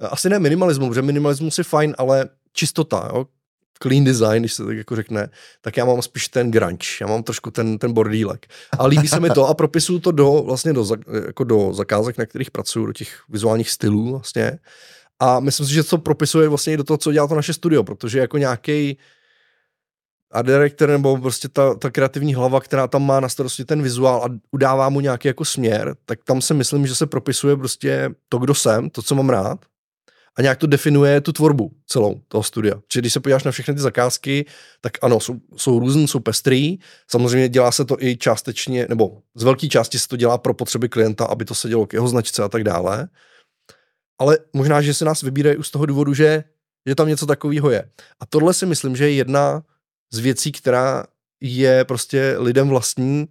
asi 0.00 0.28
ne 0.28 0.38
minimalismu, 0.38 0.88
protože 0.88 1.02
minimalismus 1.02 1.58
je 1.58 1.64
fajn, 1.64 1.94
ale 1.98 2.28
čistota, 2.52 3.08
jo? 3.12 3.26
clean 3.82 4.04
design, 4.04 4.42
když 4.42 4.52
se 4.52 4.64
tak 4.64 4.76
jako 4.76 4.96
řekne, 4.96 5.28
tak 5.60 5.76
já 5.76 5.84
mám 5.84 6.02
spíš 6.02 6.28
ten 6.28 6.50
grunge, 6.50 6.86
já 7.00 7.06
mám 7.06 7.22
trošku 7.22 7.50
ten, 7.50 7.78
ten 7.78 7.92
bordílek. 7.92 8.46
A 8.78 8.86
líbí 8.86 9.08
se 9.08 9.20
mi 9.20 9.30
to 9.30 9.46
a 9.46 9.54
propisuju 9.54 9.98
to 9.98 10.12
do, 10.12 10.42
vlastně 10.46 10.72
do, 10.72 10.86
jako 11.26 11.44
do 11.44 11.72
zakázek, 11.72 12.18
na 12.18 12.26
kterých 12.26 12.50
pracuju, 12.50 12.86
do 12.86 12.92
těch 12.92 13.22
vizuálních 13.28 13.70
stylů 13.70 14.10
vlastně. 14.10 14.58
A 15.18 15.40
myslím 15.40 15.66
si, 15.66 15.72
že 15.72 15.82
to 15.82 15.98
propisuje 15.98 16.48
vlastně 16.48 16.72
i 16.72 16.76
do 16.76 16.84
toho, 16.84 16.98
co 16.98 17.12
dělá 17.12 17.26
to 17.26 17.34
naše 17.34 17.52
studio, 17.52 17.84
protože 17.84 18.18
jako 18.18 18.38
nějaký 18.38 18.98
a 20.32 20.42
director 20.42 20.88
nebo 20.88 21.18
prostě 21.18 21.48
ta, 21.48 21.74
ta 21.74 21.90
kreativní 21.90 22.34
hlava, 22.34 22.60
která 22.60 22.86
tam 22.86 23.06
má 23.06 23.20
na 23.20 23.28
starosti 23.28 23.64
ten 23.64 23.82
vizuál 23.82 24.24
a 24.24 24.38
udává 24.50 24.88
mu 24.88 25.00
nějaký 25.00 25.28
jako 25.28 25.44
směr, 25.44 25.96
tak 26.04 26.18
tam 26.24 26.40
si 26.40 26.54
myslím, 26.54 26.86
že 26.86 26.94
se 26.94 27.06
propisuje 27.06 27.56
prostě 27.56 28.10
to, 28.28 28.38
kdo 28.38 28.54
jsem, 28.54 28.90
to, 28.90 29.02
co 29.02 29.14
mám 29.14 29.30
rád 29.30 29.58
a 30.40 30.42
nějak 30.42 30.58
to 30.58 30.66
definuje 30.66 31.20
tu 31.20 31.32
tvorbu 31.32 31.70
celou 31.86 32.20
toho 32.28 32.42
studia. 32.42 32.80
Čili 32.88 33.02
když 33.02 33.12
se 33.12 33.20
podíváš 33.20 33.44
na 33.44 33.50
všechny 33.50 33.74
ty 33.74 33.80
zakázky, 33.80 34.46
tak 34.80 34.92
ano, 35.02 35.20
jsou, 35.20 35.36
jsou 35.56 35.78
různý, 35.78 36.08
jsou 36.08 36.20
pestrý. 36.20 36.78
Samozřejmě 37.08 37.48
dělá 37.48 37.72
se 37.72 37.84
to 37.84 38.02
i 38.02 38.16
částečně, 38.16 38.86
nebo 38.88 39.22
z 39.34 39.42
velké 39.42 39.68
části 39.68 39.98
se 39.98 40.08
to 40.08 40.16
dělá 40.16 40.38
pro 40.38 40.54
potřeby 40.54 40.88
klienta, 40.88 41.24
aby 41.24 41.44
to 41.44 41.54
se 41.54 41.68
dělo 41.68 41.86
k 41.86 41.92
jeho 41.92 42.08
značce 42.08 42.42
a 42.42 42.48
tak 42.48 42.64
dále. 42.64 43.08
Ale 44.18 44.38
možná, 44.52 44.82
že 44.82 44.94
se 44.94 45.04
nás 45.04 45.22
vybírají 45.22 45.56
už 45.56 45.68
z 45.68 45.70
toho 45.70 45.86
důvodu, 45.86 46.14
že, 46.14 46.44
že 46.86 46.94
tam 46.94 47.08
něco 47.08 47.26
takového 47.26 47.70
je. 47.70 47.90
A 48.20 48.26
tohle 48.26 48.54
si 48.54 48.66
myslím, 48.66 48.96
že 48.96 49.04
je 49.04 49.12
jedna 49.12 49.62
z 50.12 50.18
věcí, 50.18 50.52
která 50.52 51.04
je 51.40 51.84
prostě 51.84 52.36
lidem 52.38 52.68
vlastní 52.68 53.28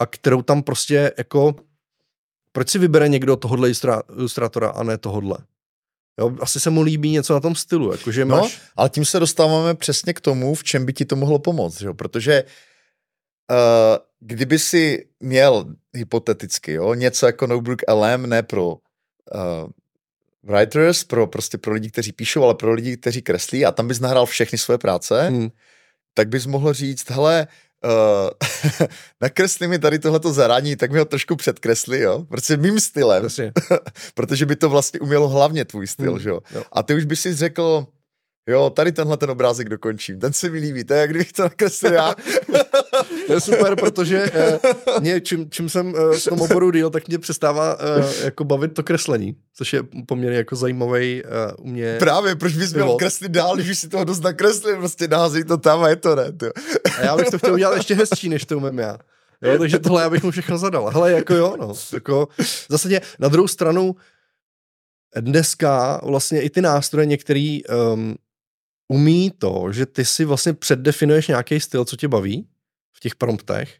a 0.00 0.06
kterou 0.06 0.42
tam 0.42 0.62
prostě 0.62 1.12
jako 1.18 1.54
proč 2.52 2.68
si 2.68 2.78
vybere 2.78 3.08
někdo 3.08 3.36
tohohle 3.36 3.70
ilustrátora 4.16 4.68
a 4.68 4.82
ne 4.82 4.98
tohodle? 4.98 5.38
Jo, 6.18 6.36
asi 6.40 6.60
se 6.60 6.70
mu 6.70 6.82
líbí 6.82 7.10
něco 7.10 7.34
na 7.34 7.40
tom 7.40 7.54
stylu. 7.54 7.92
Jakože 7.92 8.24
no, 8.24 8.36
máš... 8.36 8.60
ale 8.76 8.90
tím 8.90 9.04
se 9.04 9.20
dostáváme 9.20 9.74
přesně 9.74 10.14
k 10.14 10.20
tomu, 10.20 10.54
v 10.54 10.64
čem 10.64 10.86
by 10.86 10.92
ti 10.92 11.04
to 11.04 11.16
mohlo 11.16 11.38
pomoct. 11.38 11.80
Že? 11.80 11.92
Protože 11.92 12.44
uh, 13.50 13.56
kdyby 14.20 14.58
si 14.58 15.08
měl 15.20 15.74
hypoteticky 15.94 16.72
jo, 16.72 16.94
něco 16.94 17.26
jako 17.26 17.46
Notebook 17.46 17.82
LM, 17.88 18.26
ne 18.26 18.42
pro 18.42 18.68
uh, 18.68 18.78
writers, 20.42 21.04
pro, 21.04 21.26
prostě 21.26 21.58
pro 21.58 21.72
lidi, 21.72 21.90
kteří 21.90 22.12
píšou, 22.12 22.44
ale 22.44 22.54
pro 22.54 22.72
lidi, 22.72 22.96
kteří 22.96 23.22
kreslí 23.22 23.66
a 23.66 23.72
tam 23.72 23.88
bys 23.88 24.00
nahrál 24.00 24.26
všechny 24.26 24.58
svoje 24.58 24.78
práce, 24.78 25.28
hmm. 25.28 25.48
tak 26.14 26.28
bys 26.28 26.46
mohl 26.46 26.72
říct, 26.72 27.10
hele, 27.10 27.46
uh, 28.80 28.86
nakresli 29.20 29.68
mi 29.68 29.78
tady 29.78 29.98
tohleto 29.98 30.32
zaraní, 30.32 30.76
tak 30.76 30.90
mi 30.90 30.98
ho 30.98 31.04
trošku 31.04 31.36
předkresli, 31.36 32.00
jo, 32.00 32.24
protože 32.28 32.56
mým 32.56 32.80
stylem, 32.80 33.28
protože 34.14 34.46
by 34.46 34.56
to 34.56 34.70
vlastně 34.70 35.00
umělo 35.00 35.28
hlavně 35.28 35.64
tvůj 35.64 35.86
styl, 35.86 36.12
hmm, 36.12 36.20
že 36.20 36.28
jo. 36.28 36.40
A 36.72 36.82
ty 36.82 36.94
už 36.94 37.04
by 37.04 37.16
si 37.16 37.34
řekl, 37.34 37.86
jo, 38.48 38.70
tady 38.70 38.92
tenhle 38.92 39.16
ten 39.16 39.30
obrázek 39.30 39.68
dokončím, 39.68 40.20
ten 40.20 40.32
se 40.32 40.50
mi 40.50 40.58
líbí, 40.58 40.84
to 40.84 40.94
je 40.94 41.00
jak 41.00 41.10
kdybych 41.10 41.32
to 41.32 41.42
nakreslil 41.42 41.92
já. 41.92 42.14
to 43.26 43.32
je 43.32 43.40
super, 43.40 43.76
protože 43.76 44.30
uh, 44.30 45.00
mě, 45.00 45.20
čím, 45.20 45.50
čím 45.50 45.68
jsem 45.68 45.94
uh, 45.94 46.12
v 46.12 46.24
tom 46.24 46.40
oboru 46.40 46.70
díl, 46.70 46.90
tak 46.90 47.08
mě 47.08 47.18
přestává 47.18 47.74
uh, 47.74 48.24
jako 48.24 48.44
bavit 48.44 48.74
to 48.74 48.82
kreslení, 48.82 49.36
což 49.54 49.72
je 49.72 49.82
poměrně 50.06 50.38
jako 50.38 50.56
zajímavý 50.56 51.22
uh, 51.24 51.64
u 51.66 51.68
mě. 51.68 51.96
Právě, 51.98 52.36
proč 52.36 52.56
bys 52.56 52.74
měl 52.74 52.94
kreslit 52.94 53.32
dál, 53.32 53.56
když 53.56 53.78
si 53.78 53.88
toho 53.88 54.04
dost 54.04 54.20
nakreslil, 54.20 54.76
prostě 54.76 55.08
naházej 55.08 55.44
to 55.44 55.56
tam 55.56 55.82
a 55.82 55.88
je 55.88 55.96
to 55.96 56.16
ne. 56.16 56.32
To. 56.32 56.46
A 56.98 57.00
já 57.00 57.16
bych 57.16 57.30
to 57.30 57.38
chtěl 57.38 57.54
udělat 57.54 57.76
ještě 57.76 57.94
hezčí, 57.94 58.28
než 58.28 58.44
to 58.44 58.56
umím 58.56 58.78
já. 58.78 58.98
Jo, 59.42 59.58
takže 59.58 59.78
tohle 59.78 60.02
já 60.02 60.10
bych 60.10 60.22
mu 60.22 60.30
všechno 60.30 60.58
zadal. 60.58 60.90
Hele, 60.90 61.12
jako 61.12 61.34
jo, 61.34 61.56
no. 61.60 61.74
Jako, 61.92 62.28
zásadě 62.68 63.00
na 63.18 63.28
druhou 63.28 63.48
stranu 63.48 63.96
dneska 65.20 66.00
vlastně 66.04 66.42
i 66.42 66.50
ty 66.50 66.60
nástroje 66.60 67.06
některý 67.06 67.64
um, 67.64 68.14
umí 68.88 69.32
to, 69.38 69.66
že 69.70 69.86
ty 69.86 70.04
si 70.04 70.24
vlastně 70.24 70.52
předdefinuješ 70.52 71.28
nějaký 71.28 71.60
styl, 71.60 71.84
co 71.84 71.96
tě 71.96 72.08
baví 72.08 72.46
v 72.96 73.00
těch 73.00 73.14
promptech. 73.14 73.76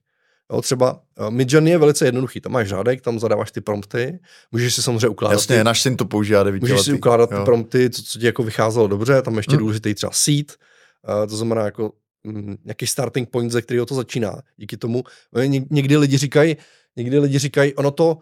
Jo, 0.52 0.62
třeba 0.62 1.02
uh, 1.20 1.30
Midjourney 1.30 1.72
je 1.72 1.78
velice 1.78 2.04
jednoduchý, 2.04 2.40
tam 2.40 2.52
máš 2.52 2.68
řádek, 2.68 3.00
tam 3.00 3.18
zadáváš 3.18 3.50
ty 3.50 3.60
prompty, 3.60 4.18
můžeš 4.52 4.74
si 4.74 4.82
samozřejmě 4.82 5.08
ukládat. 5.08 5.34
Jasně, 5.34 5.58
ty, 5.58 5.64
náš 5.64 5.82
syn 5.82 5.96
to 5.96 6.04
používá 6.04 6.44
Můžeš 6.44 6.80
si 6.80 6.92
ukládat 6.92 7.32
jo. 7.32 7.38
ty 7.38 7.44
prompty, 7.44 7.90
co, 7.90 8.02
co 8.02 8.18
ti 8.18 8.26
jako 8.26 8.42
vycházelo 8.42 8.88
dobře, 8.88 9.22
tam 9.22 9.36
ještě 9.36 9.52
hmm. 9.52 9.58
důležitý 9.58 9.94
třeba 9.94 10.12
seed, 10.12 10.56
uh, 11.08 11.26
to 11.26 11.36
znamená 11.36 11.64
jako 11.64 11.92
mm, 12.24 12.56
nějaký 12.64 12.86
starting 12.86 13.30
point, 13.30 13.52
ze 13.52 13.62
kterého 13.62 13.86
to 13.86 13.94
začíná. 13.94 14.42
Díky 14.56 14.76
tomu 14.76 15.04
eh, 15.36 15.48
někdy 15.48 15.96
lidi 15.96 16.18
říkají, 16.18 16.56
někdy 16.96 17.18
lidi 17.18 17.38
říkají, 17.38 17.74
ono 17.74 17.90
to, 17.90 18.18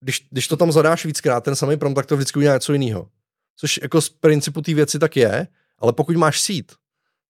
když, 0.00 0.28
když 0.30 0.48
to 0.48 0.56
tam 0.56 0.72
zadáš 0.72 1.04
víckrát, 1.04 1.44
ten 1.44 1.56
samý 1.56 1.76
prompt, 1.76 1.96
tak 1.96 2.06
to 2.06 2.16
vždycky 2.16 2.38
udělá 2.38 2.54
něco 2.54 2.72
jiného. 2.72 3.08
Což 3.56 3.80
jako 3.82 4.00
z 4.00 4.08
principu 4.08 4.62
té 4.62 4.74
věci 4.74 4.98
tak 4.98 5.16
je, 5.16 5.46
ale 5.78 5.92
pokud 5.92 6.16
máš 6.16 6.40
seed, 6.40 6.72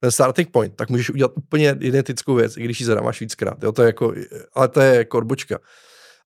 ten 0.02 0.10
starting 0.10 0.50
point, 0.50 0.76
tak 0.76 0.90
můžeš 0.90 1.10
udělat 1.10 1.32
úplně 1.34 1.76
identickou 1.80 2.34
věc, 2.34 2.56
i 2.56 2.64
když 2.64 2.80
ji 2.80 2.86
zadáváš 2.86 3.20
víckrát. 3.20 3.62
Jo? 3.62 3.72
To 3.72 3.82
je 3.82 3.86
jako, 3.86 4.14
ale 4.54 4.68
to 4.68 4.80
je 4.80 4.96
jako 4.96 5.18
odbočka. 5.18 5.58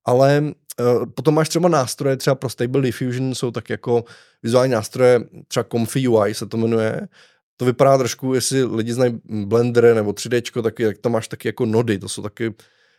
Ale 0.05 0.43
uh, 0.81 1.07
potom 1.14 1.35
máš 1.35 1.49
třeba 1.49 1.68
nástroje, 1.68 2.16
třeba 2.16 2.35
pro 2.35 2.49
Stable 2.49 2.83
Diffusion 2.83 3.35
jsou 3.35 3.51
tak 3.51 3.70
jako 3.70 4.05
vizuální 4.43 4.72
nástroje, 4.72 5.20
třeba 5.49 5.64
Comfy 5.64 6.09
UI 6.09 6.35
se 6.35 6.47
to 6.47 6.57
jmenuje. 6.57 7.09
To 7.57 7.64
vypadá 7.64 7.99
trošku, 7.99 8.35
jestli 8.35 8.64
lidi 8.64 8.93
znají 8.93 9.20
Blender 9.24 9.95
nebo 9.95 10.11
3D, 10.11 10.62
tak, 10.62 10.74
tak 10.74 10.99
to 10.99 11.11
máš 11.11 11.29
taky 11.29 11.49
jako 11.49 11.66
nody, 11.66 11.99
to 11.99 12.09
jsou 12.09 12.22
taky 12.22 12.55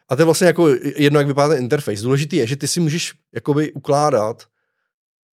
a 0.09 0.15
to 0.15 0.21
je 0.21 0.25
vlastně 0.25 0.47
jako 0.47 0.69
jedno, 0.95 1.19
jak 1.19 1.27
vypadá 1.27 1.49
ten 1.49 1.63
interface. 1.63 2.03
Důležitý 2.03 2.35
je, 2.35 2.47
že 2.47 2.55
ty 2.55 2.67
si 2.67 2.79
můžeš 2.79 3.13
jakoby 3.35 3.71
ukládat 3.71 4.43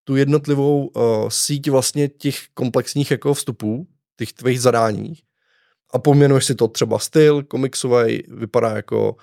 tu 0.04 0.16
jednotlivou 0.16 0.86
uh, 0.86 1.28
síť 1.28 1.70
vlastně 1.70 2.08
těch 2.08 2.38
komplexních 2.54 3.10
jako 3.10 3.34
vstupů, 3.34 3.86
těch 4.16 4.32
tvých 4.32 4.60
zadání 4.60 5.23
a 5.94 5.98
poměnuješ 5.98 6.44
si 6.44 6.54
to 6.54 6.68
třeba 6.68 6.98
styl, 6.98 7.42
komiksový, 7.42 8.22
vypadá 8.28 8.70
jako 8.70 9.16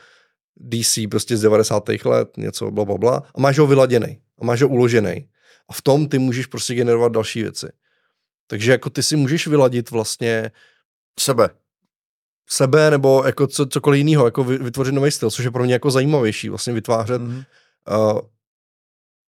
DC 0.56 1.00
prostě 1.12 1.38
z 1.38 1.42
90. 1.42 1.90
let, 2.06 2.38
něco 2.38 2.72
bla, 2.72 2.86
bla, 2.86 2.98
bla 2.98 3.24
a 3.36 3.42
máš 3.42 3.60
ho 3.60 3.68
vyladěný 3.68 4.22
a 4.40 4.46
máš 4.46 4.62
ho 4.62 4.68
uložený. 4.68 5.30
A 5.70 5.74
v 5.74 5.82
tom 5.82 6.10
ty 6.10 6.20
můžeš 6.20 6.46
prostě 6.46 6.76
generovat 6.76 7.12
další 7.12 7.42
věci. 7.42 7.68
Takže 8.48 8.72
jako 8.72 8.90
ty 8.90 9.04
si 9.04 9.16
můžeš 9.16 9.48
vyladit 9.48 9.92
vlastně 9.92 10.52
sebe. 11.20 11.50
Sebe 12.50 12.92
nebo 12.92 13.24
jako 13.26 13.48
co, 13.48 13.66
cokoliv 13.66 13.98
jiného, 13.98 14.26
jako 14.26 14.44
vytvořit 14.44 14.94
nový 14.94 15.12
styl, 15.12 15.32
což 15.32 15.46
je 15.46 15.52
pro 15.52 15.64
mě 15.64 15.74
jako 15.74 15.92
zajímavější, 15.92 16.50
vlastně 16.50 16.74
vytvářet 16.74 17.22
mm-hmm. 17.22 17.46
uh, 18.14 18.20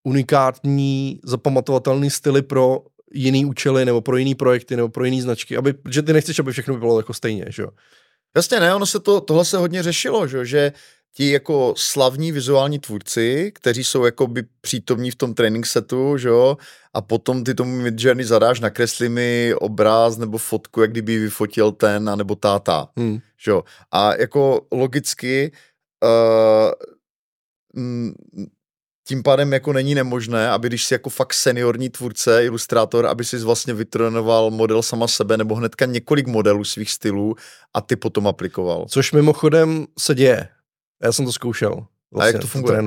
unikátní, 0.04 1.20
zapamatovatelný 1.24 2.10
styly 2.10 2.42
pro 2.42 2.80
jiný 3.14 3.46
účely 3.46 3.86
nebo 3.86 4.02
pro 4.02 4.18
jiný 4.18 4.36
projekty 4.36 4.76
nebo 4.76 4.90
pro 4.90 5.06
jiný 5.06 5.22
značky, 5.22 5.58
aby, 5.58 5.74
že 5.90 6.02
ty 6.02 6.14
nechceš, 6.14 6.40
aby 6.40 6.52
všechno 6.52 6.78
bylo 6.78 7.00
jako 7.00 7.14
stejně, 7.14 7.46
že 7.50 7.62
jo? 7.62 7.70
Jasně, 8.36 8.60
ne, 8.60 8.76
ono 8.76 8.86
se 8.86 9.00
to, 9.00 9.22
tohle 9.22 9.46
se 9.46 9.58
hodně 9.58 9.84
řešilo, 9.84 10.28
že, 10.28 10.46
že 10.46 10.72
ti 11.16 11.32
jako 11.32 11.74
slavní 11.78 12.32
vizuální 12.32 12.80
tvůrci, 12.80 13.52
kteří 13.56 13.84
jsou 13.84 14.06
jako 14.06 14.28
by 14.28 14.44
přítomní 14.62 15.12
v 15.12 15.16
tom 15.16 15.34
training 15.34 15.66
setu, 15.66 16.18
že 16.18 16.28
jo, 16.28 16.58
a 16.94 17.02
potom 17.02 17.44
ty 17.44 17.56
tomu 17.56 17.82
Midjourney 17.82 18.26
zadáš, 18.26 18.60
nakreslí 18.60 19.10
mi 19.10 19.54
obráz 19.58 20.18
nebo 20.18 20.38
fotku, 20.38 20.82
jak 20.82 20.92
kdyby 20.92 21.20
vyfotil 21.20 21.72
ten, 21.72 22.10
anebo 22.10 22.36
táta, 22.36 22.90
hmm. 22.98 23.20
že 23.38 23.52
jo. 23.52 23.64
A 23.92 24.16
jako 24.16 24.62
logicky 24.72 25.52
uh, 26.04 26.72
tím 29.08 29.24
pádem 29.24 29.54
jako 29.54 29.74
není 29.74 29.96
nemožné, 29.96 30.50
aby 30.50 30.68
když 30.68 30.86
jsi 30.86 30.94
jako 30.94 31.10
fakt 31.10 31.34
seniorní 31.34 31.90
tvůrce, 31.90 32.46
ilustrátor, 32.46 33.06
aby 33.06 33.26
si 33.26 33.38
vlastně 33.38 33.74
vytrénoval 33.74 34.52
model 34.52 34.82
sama 34.82 35.08
sebe 35.08 35.38
nebo 35.38 35.56
hnedka 35.56 35.86
několik 35.86 36.28
modelů 36.28 36.64
svých 36.64 36.92
stylů 36.92 37.36
a 37.74 37.82
ty 37.82 37.96
potom 37.96 38.28
aplikoval. 38.28 38.86
Což 38.90 39.12
mimochodem 39.12 39.86
se 40.00 40.16
děje. 40.16 40.48
Já 41.04 41.12
jsem 41.12 41.26
to 41.26 41.32
zkoušel. 41.32 41.86
Vlastně, 42.12 42.30
a 42.30 42.34
jak 42.34 42.42
to 42.42 42.48
funguje? 42.48 42.84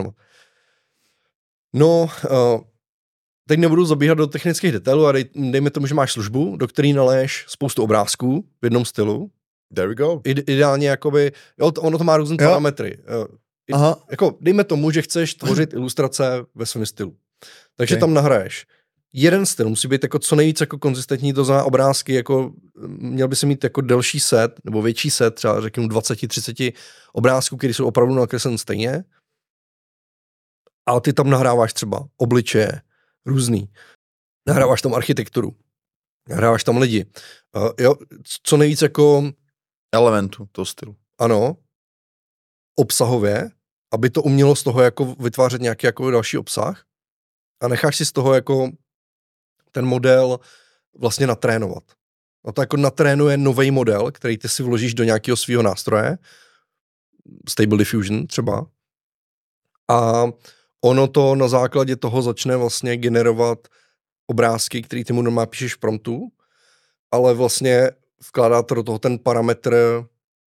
No, 1.72 2.02
uh, 2.02 2.60
teď 3.48 3.58
nebudu 3.58 3.84
zabíhat 3.84 4.14
do 4.14 4.26
technických 4.26 4.72
detailů, 4.72 5.06
a 5.06 5.12
dej, 5.12 5.24
dejme 5.34 5.70
tomu, 5.70 5.86
že 5.86 5.94
máš 5.94 6.12
službu, 6.12 6.56
do 6.56 6.68
které 6.68 6.92
naléš 6.92 7.44
spoustu 7.48 7.82
obrázků 7.82 8.44
v 8.62 8.66
jednom 8.66 8.84
stylu. 8.84 9.30
There 9.74 9.88
we 9.88 9.94
go. 9.94 10.20
Ide, 10.24 10.42
ideálně 10.42 10.88
jakoby, 10.88 11.32
jo, 11.58 11.72
to, 11.72 11.82
ono 11.82 11.98
to 11.98 12.04
má 12.04 12.16
různé 12.16 12.36
parametry. 12.36 12.98
Uh, 12.98 13.36
Aha. 13.72 14.04
Jako, 14.10 14.38
dejme 14.40 14.64
tomu, 14.64 14.90
že 14.90 15.02
chceš 15.02 15.34
tvořit 15.34 15.72
ilustrace 15.72 16.46
ve 16.54 16.66
svém 16.66 16.86
stylu. 16.86 17.16
Takže 17.76 17.94
okay. 17.94 18.00
tam 18.00 18.14
nahraješ. 18.14 18.66
Jeden 19.12 19.46
styl 19.46 19.68
musí 19.68 19.88
být 19.88 20.02
jako 20.02 20.18
co 20.18 20.36
nejvíc 20.36 20.60
jako 20.60 20.78
konzistentní, 20.78 21.32
to 21.32 21.44
znamená 21.44 21.64
obrázky, 21.64 22.14
jako 22.14 22.52
měl 22.88 23.28
by 23.28 23.36
se 23.36 23.46
mít 23.46 23.64
jako 23.64 23.80
delší 23.80 24.20
set, 24.20 24.60
nebo 24.64 24.82
větší 24.82 25.10
set, 25.10 25.34
třeba 25.34 25.60
řeknu 25.60 25.86
20-30 25.86 26.72
obrázků, 27.12 27.56
které 27.56 27.74
jsou 27.74 27.86
opravdu 27.86 28.14
nakreslen 28.14 28.58
stejně. 28.58 29.04
A 30.86 31.00
ty 31.00 31.12
tam 31.12 31.30
nahráváš 31.30 31.72
třeba 31.72 32.08
obličeje, 32.16 32.80
různý. 33.26 33.72
Nahráváš 34.48 34.82
tam 34.82 34.94
architekturu. 34.94 35.56
Nahráváš 36.28 36.64
tam 36.64 36.76
lidi. 36.76 37.06
Uh, 37.56 37.70
jo, 37.80 37.94
co 38.42 38.56
nejvíc 38.56 38.82
jako... 38.82 39.32
Elementu 39.94 40.48
toho 40.52 40.66
stylu. 40.66 40.96
Ano. 41.18 41.56
Obsahově 42.78 43.50
aby 43.92 44.10
to 44.10 44.22
umělo 44.22 44.56
z 44.56 44.62
toho 44.62 44.82
jako 44.82 45.04
vytvářet 45.04 45.62
nějaký 45.62 45.86
jako 45.86 46.10
další 46.10 46.38
obsah 46.38 46.84
a 47.60 47.68
necháš 47.68 47.96
si 47.96 48.06
z 48.06 48.12
toho 48.12 48.34
jako 48.34 48.70
ten 49.72 49.86
model 49.86 50.40
vlastně 50.98 51.26
natrénovat. 51.26 51.84
No 52.46 52.52
to 52.52 52.60
jako 52.60 52.76
natrénuje 52.76 53.36
nový 53.36 53.70
model, 53.70 54.12
který 54.12 54.38
ty 54.38 54.48
si 54.48 54.62
vložíš 54.62 54.94
do 54.94 55.04
nějakého 55.04 55.36
svého 55.36 55.62
nástroje, 55.62 56.18
Stable 57.48 57.78
Diffusion 57.78 58.26
třeba, 58.26 58.66
a 59.88 60.24
ono 60.80 61.08
to 61.08 61.34
na 61.34 61.48
základě 61.48 61.96
toho 61.96 62.22
začne 62.22 62.56
vlastně 62.56 62.96
generovat 62.96 63.68
obrázky, 64.26 64.82
který 64.82 65.04
ty 65.04 65.12
mu 65.12 65.22
normálně 65.22 65.46
píšeš 65.46 65.74
v 65.74 65.78
promptu, 65.78 66.28
ale 67.10 67.34
vlastně 67.34 67.90
vkládá 68.28 68.62
to 68.62 68.74
do 68.74 68.82
toho 68.82 68.98
ten 68.98 69.18
parametr 69.18 69.74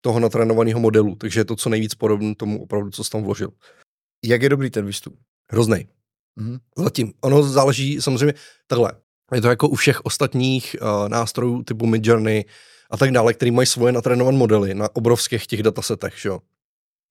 toho 0.02 0.20
natrénovaného 0.20 0.80
modelu, 0.80 1.14
takže 1.14 1.40
je 1.40 1.44
to 1.44 1.56
co 1.56 1.68
nejvíc 1.68 1.94
podobné 1.94 2.34
tomu 2.34 2.62
opravdu, 2.62 2.90
co 2.90 3.04
jsi 3.04 3.10
tam 3.10 3.22
vložil. 3.22 3.48
Jak 4.24 4.42
je 4.42 4.48
dobrý 4.48 4.70
ten 4.70 4.86
výstup? 4.86 5.18
Hrozný. 5.50 5.86
Mm-hmm. 6.40 6.58
Zatím. 6.78 7.12
Ono 7.20 7.42
záleží 7.42 8.02
samozřejmě 8.02 8.34
takhle. 8.66 8.92
Je 9.34 9.40
to 9.40 9.48
jako 9.48 9.68
u 9.68 9.74
všech 9.74 10.00
ostatních 10.00 10.76
uh, 10.80 11.08
nástrojů 11.08 11.62
typu 11.62 11.86
Midjourney 11.86 12.44
a 12.90 12.96
tak 12.96 13.10
dále, 13.10 13.34
který 13.34 13.50
mají 13.50 13.66
svoje 13.66 13.92
natrénované 13.92 14.38
modely 14.38 14.74
na 14.74 14.96
obrovských 14.96 15.46
těch 15.46 15.62
datasetech, 15.62 16.14
že 16.18 16.28
jo. 16.28 16.40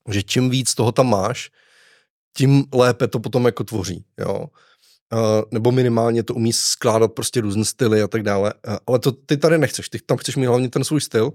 Že 0.09 0.23
čím 0.23 0.49
víc 0.49 0.75
toho 0.75 0.91
tam 0.91 1.09
máš, 1.09 1.51
tím 2.37 2.65
lépe 2.73 3.07
to 3.07 3.19
potom 3.19 3.45
jako 3.45 3.63
tvoří, 3.63 4.05
jo. 4.19 4.45
Uh, 5.13 5.41
nebo 5.51 5.71
minimálně 5.71 6.23
to 6.23 6.33
umí 6.33 6.53
skládat 6.53 7.13
prostě 7.13 7.41
různé 7.41 7.65
styly 7.65 8.01
a 8.01 8.07
tak 8.07 8.23
dále. 8.23 8.53
Uh, 8.67 8.77
ale 8.87 8.99
to 8.99 9.11
ty 9.11 9.37
tady 9.37 9.57
nechceš, 9.57 9.89
ty 9.89 9.99
tam 9.99 10.17
chceš 10.17 10.35
mít 10.35 10.45
hlavně 10.45 10.69
ten 10.69 10.83
svůj 10.83 11.01
styl 11.01 11.31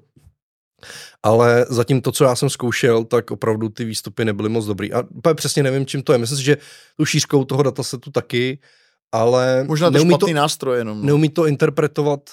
ale 1.22 1.66
zatím 1.68 2.00
to, 2.00 2.12
co 2.12 2.24
já 2.24 2.36
jsem 2.36 2.50
zkoušel, 2.50 3.04
tak 3.04 3.30
opravdu 3.30 3.68
ty 3.68 3.84
výstupy 3.84 4.24
nebyly 4.24 4.48
moc 4.48 4.66
dobrý. 4.66 4.92
A 4.92 5.02
úplně 5.14 5.34
přesně 5.34 5.62
nevím, 5.62 5.86
čím 5.86 6.02
to 6.02 6.12
je. 6.12 6.18
Myslím 6.18 6.38
si, 6.38 6.44
že 6.44 6.56
tu 6.96 7.04
šířkou 7.04 7.44
toho 7.44 7.62
datasetu 7.62 8.10
taky, 8.10 8.58
ale 9.12 9.64
Možná 9.64 9.90
to 9.90 9.92
neumí 9.92 10.10
špatný 10.10 10.32
to, 10.32 10.36
nástroj 10.36 10.78
jenom. 10.78 10.98
No. 10.98 11.06
Neumí 11.06 11.28
to 11.28 11.46
interpretovat 11.46 12.30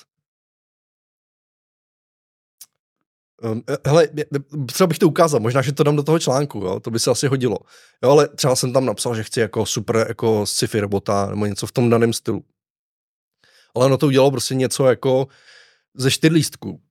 ehm, 3.44 3.62
Hele, 3.88 4.08
třeba 4.66 4.88
bych 4.88 5.00
to 5.00 5.08
ukázal, 5.08 5.40
možná, 5.40 5.62
že 5.62 5.72
to 5.72 5.84
dám 5.84 5.96
do 5.96 6.04
toho 6.04 6.20
článku, 6.20 6.58
jo? 6.60 6.80
to 6.80 6.92
by 6.92 7.00
se 7.00 7.12
asi 7.12 7.28
hodilo. 7.28 7.58
Jo, 8.04 8.12
ale 8.12 8.28
třeba 8.28 8.56
jsem 8.56 8.74
tam 8.74 8.86
napsal, 8.86 9.16
že 9.16 9.24
chci 9.24 9.40
jako 9.40 9.66
super 9.66 10.06
jako 10.08 10.46
sci-fi 10.46 10.80
robota 10.80 11.28
nebo 11.30 11.46
něco 11.46 11.68
v 11.68 11.72
tom 11.72 11.90
daném 11.90 12.14
stylu. 12.14 12.44
Ale 13.76 13.86
ono 13.86 13.98
to 13.98 14.08
udělalo 14.08 14.32
prostě 14.32 14.56
něco 14.56 14.88
jako 14.88 15.28
ze 15.96 16.12
čtyřlístků 16.12 16.82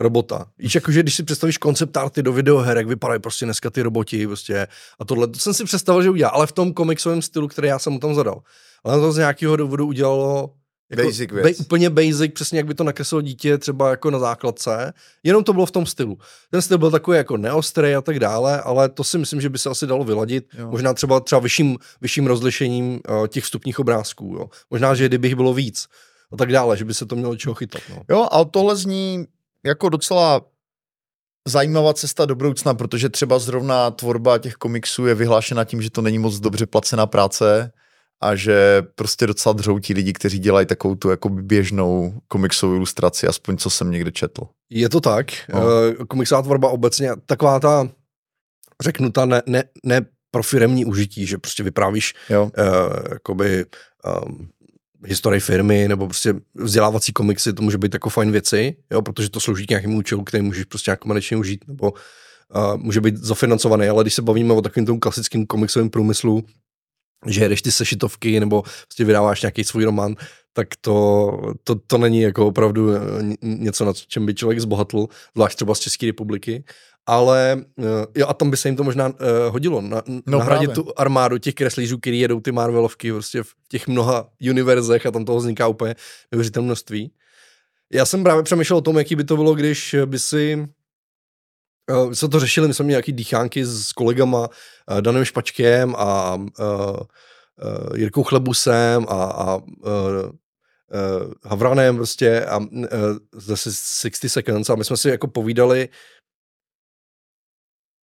robota. 0.00 0.46
Víš, 0.58 0.74
jakože 0.74 1.02
když 1.02 1.14
si 1.14 1.22
představíš 1.22 1.58
koncept 1.58 1.96
arty 1.96 2.22
do 2.22 2.32
videoher, 2.32 2.76
jak 2.76 2.86
vypadají 2.86 3.20
prostě 3.20 3.44
dneska 3.44 3.70
ty 3.70 3.82
roboti 3.82 4.26
prostě 4.26 4.68
a 4.98 5.04
tohle, 5.04 5.28
to 5.28 5.38
jsem 5.38 5.54
si 5.54 5.64
představil, 5.64 6.02
že 6.02 6.10
udělá, 6.10 6.30
ale 6.30 6.46
v 6.46 6.52
tom 6.52 6.72
komiksovém 6.72 7.22
stylu, 7.22 7.48
který 7.48 7.68
já 7.68 7.78
jsem 7.78 7.92
mu 7.92 7.98
tam 7.98 8.14
zadal. 8.14 8.42
Ale 8.84 9.00
to 9.00 9.12
z 9.12 9.16
nějakého 9.16 9.56
důvodu 9.56 9.86
udělalo 9.86 10.50
Jako 10.90 11.02
basic 11.02 11.32
věc. 11.32 11.58
Ba, 11.58 11.64
úplně 11.64 11.90
basic, 11.90 12.32
přesně 12.34 12.58
jak 12.58 12.66
by 12.66 12.74
to 12.74 12.84
nakreslilo 12.84 13.22
dítě 13.22 13.58
třeba 13.58 13.90
jako 13.90 14.10
na 14.10 14.18
základce, 14.18 14.92
jenom 15.22 15.44
to 15.44 15.52
bylo 15.52 15.66
v 15.66 15.70
tom 15.70 15.86
stylu. 15.86 16.18
Ten 16.50 16.62
styl 16.62 16.78
byl 16.78 16.90
takový 16.90 17.16
jako 17.16 17.36
neostrý 17.36 17.94
a 17.94 18.00
tak 18.00 18.18
dále, 18.18 18.60
ale 18.60 18.88
to 18.88 19.04
si 19.04 19.18
myslím, 19.18 19.40
že 19.40 19.48
by 19.48 19.58
se 19.58 19.70
asi 19.70 19.86
dalo 19.86 20.04
vyladit. 20.04 20.46
Jo. 20.58 20.70
Možná 20.70 20.94
třeba 20.94 21.20
třeba 21.20 21.40
vyšším, 21.40 21.78
vyšším 22.00 22.26
rozlišením 22.26 23.00
uh, 23.08 23.26
těch 23.26 23.44
vstupních 23.44 23.78
obrázků. 23.78 24.36
Jo. 24.38 24.46
Možná, 24.70 24.94
že 24.94 25.08
kdybych 25.08 25.34
bylo 25.34 25.54
víc 25.54 25.86
a 26.32 26.36
tak 26.36 26.52
dále, 26.52 26.76
že 26.76 26.84
by 26.84 26.94
se 26.94 27.06
to 27.06 27.16
mělo 27.16 27.36
čeho 27.36 27.54
chytat. 27.54 27.82
No. 27.90 28.02
Jo, 28.10 28.28
ale 28.30 28.44
tohle 28.50 28.76
zní 28.76 29.26
jako 29.66 29.88
docela 29.88 30.40
zajímavá 31.48 31.94
cesta 31.94 32.26
do 32.26 32.34
budoucna, 32.34 32.74
protože 32.74 33.08
třeba 33.08 33.38
zrovna 33.38 33.90
tvorba 33.90 34.38
těch 34.38 34.54
komiksů 34.54 35.06
je 35.06 35.14
vyhlášena 35.14 35.64
tím, 35.64 35.82
že 35.82 35.90
to 35.90 36.02
není 36.02 36.18
moc 36.18 36.40
dobře 36.40 36.66
placená 36.66 37.06
práce 37.06 37.72
a 38.22 38.34
že 38.34 38.82
prostě 38.94 39.26
docela 39.26 39.52
dřoutí 39.52 39.94
lidi, 39.94 40.12
kteří 40.12 40.38
dělají 40.38 40.66
takovou 40.66 40.94
tu 40.94 41.10
jako 41.10 41.28
běžnou 41.28 42.14
komiksovou 42.28 42.74
ilustraci, 42.74 43.26
aspoň 43.26 43.56
co 43.56 43.70
jsem 43.70 43.90
někde 43.90 44.12
četl. 44.12 44.42
Je 44.70 44.88
to 44.88 45.00
tak. 45.00 45.26
No. 45.54 45.60
Uh, 45.60 46.04
komiksová 46.08 46.42
tvorba 46.42 46.68
obecně, 46.68 47.10
taková 47.26 47.60
ta, 47.60 47.88
řeknu 48.82 49.10
ta 49.10 49.24
ne, 49.24 49.42
ne, 49.46 49.64
ne 49.84 50.06
pro 50.30 50.42
firemní 50.42 50.84
užití, 50.84 51.26
že 51.26 51.38
prostě 51.38 51.62
vyprávíš 51.62 52.14
jo. 52.30 52.42
Uh, 52.42 52.50
jakoby 53.12 53.64
um, 54.24 54.48
historii 55.04 55.40
firmy 55.40 55.88
nebo 55.88 56.06
prostě 56.06 56.34
vzdělávací 56.54 57.12
komiksy, 57.12 57.52
to 57.52 57.62
může 57.62 57.78
být 57.78 57.94
jako 57.94 58.10
fajn 58.10 58.32
věci, 58.32 58.76
jo, 58.90 59.02
protože 59.02 59.30
to 59.30 59.40
slouží 59.40 59.66
k 59.66 59.70
nějakému 59.70 59.98
účelu, 59.98 60.24
který 60.24 60.42
můžeš 60.42 60.64
prostě 60.64 60.90
nějak 60.90 61.00
komerčně 61.00 61.36
užít, 61.36 61.68
nebo 61.68 61.92
uh, 61.92 62.76
může 62.76 63.00
být 63.00 63.16
zafinancovaný, 63.16 63.88
ale 63.88 64.04
když 64.04 64.14
se 64.14 64.22
bavíme 64.22 64.54
o 64.54 64.62
takovém 64.62 64.86
tom 64.86 65.00
klasickém 65.00 65.46
komiksovém 65.46 65.90
průmyslu, 65.90 66.44
že 67.26 67.42
jedeš 67.42 67.62
ty 67.62 67.72
sešitovky 67.72 68.40
nebo 68.40 68.62
prostě 68.62 69.04
vydáváš 69.04 69.42
nějaký 69.42 69.64
svůj 69.64 69.84
román, 69.84 70.14
tak 70.52 70.68
to, 70.80 71.30
to, 71.64 71.74
to 71.74 71.98
není 71.98 72.20
jako 72.20 72.46
opravdu 72.46 72.94
eh, 72.94 73.00
něco, 73.42 73.84
na 73.84 73.92
čem 73.92 74.26
by 74.26 74.34
člověk 74.34 74.60
zbohatl, 74.60 75.06
zvlášť 75.34 75.56
třeba 75.56 75.74
z 75.74 75.78
České 75.78 76.06
republiky 76.06 76.64
ale 77.06 77.64
eh, 77.78 78.06
jo, 78.14 78.26
a 78.28 78.34
tam 78.34 78.50
by 78.50 78.56
se 78.56 78.68
jim 78.68 78.76
to 78.76 78.84
možná 78.84 79.08
uh, 79.08 79.14
hodilo, 79.48 79.80
na, 79.80 80.02
no 80.06 80.38
nahradit 80.38 80.66
právě. 80.66 80.84
tu 80.84 80.92
armádu 80.96 81.38
těch 81.38 81.54
kreslířů, 81.54 81.98
který 81.98 82.20
jedou 82.20 82.40
ty 82.40 82.52
Marvelovky 82.52 83.12
prostě 83.12 83.42
v 83.42 83.48
těch 83.68 83.88
mnoha 83.88 84.28
univerzech 84.50 85.06
a 85.06 85.10
tam 85.10 85.24
toho 85.24 85.38
vzniká 85.38 85.66
úplně 85.66 85.94
neuvěřitelné 86.32 86.66
množství. 86.66 87.12
Já 87.92 88.06
jsem 88.06 88.22
právě 88.22 88.42
přemýšlel 88.42 88.78
o 88.78 88.80
tom, 88.80 88.98
jaký 88.98 89.16
by 89.16 89.24
to 89.24 89.36
bylo, 89.36 89.54
když 89.54 89.96
by 90.04 90.18
si 90.18 90.68
uh, 91.90 92.12
se 92.12 92.28
to 92.28 92.40
řešili, 92.40 92.68
my 92.68 92.74
jsme 92.74 92.84
měli 92.84 92.92
nějaký 92.92 93.12
dýchánky 93.12 93.64
s 93.64 93.92
kolegama 93.92 94.40
uh, 94.40 95.00
Danem 95.00 95.24
Špačkem 95.24 95.94
a 95.98 96.34
uh, 96.34 96.44
uh, 96.60 97.96
Jirkou 97.96 98.22
Chlebusem 98.22 99.06
a, 99.08 99.24
a 99.24 99.56
uh, 99.56 99.62
uh, 100.92 101.32
Havranem 101.44 101.96
prostě 101.96 102.44
a 102.44 102.58
uh, 102.58 102.86
zase 103.32 103.70
60 104.00 104.28
Seconds 104.28 104.70
a 104.70 104.74
my 104.74 104.84
jsme 104.84 104.96
si 104.96 105.08
jako 105.08 105.28
povídali, 105.28 105.88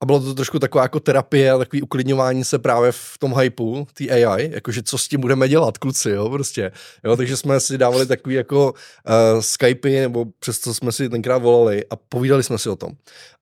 a 0.00 0.06
bylo 0.06 0.20
to 0.20 0.34
trošku 0.34 0.58
taková 0.58 0.82
jako 0.82 1.00
terapie 1.00 1.50
a 1.50 1.58
takový 1.58 1.82
uklidňování 1.82 2.44
se 2.44 2.58
právě 2.58 2.92
v 2.92 3.18
tom 3.18 3.38
hypeu, 3.38 3.86
ty 3.92 4.10
AI, 4.10 4.50
jakože 4.52 4.82
co 4.82 4.98
s 4.98 5.08
tím 5.08 5.20
budeme 5.20 5.48
dělat, 5.48 5.78
kluci, 5.78 6.10
jo, 6.10 6.30
prostě. 6.30 6.72
Jo, 7.04 7.16
takže 7.16 7.36
jsme 7.36 7.60
si 7.60 7.78
dávali 7.78 8.06
takový 8.06 8.34
jako 8.34 8.72
uh, 8.72 9.40
Skypey, 9.40 10.00
nebo 10.00 10.24
přes 10.38 10.58
co 10.58 10.74
jsme 10.74 10.92
si 10.92 11.08
tenkrát 11.08 11.38
volali 11.38 11.84
a 11.90 11.96
povídali 11.96 12.42
jsme 12.42 12.58
si 12.58 12.68
o 12.68 12.76
tom. 12.76 12.92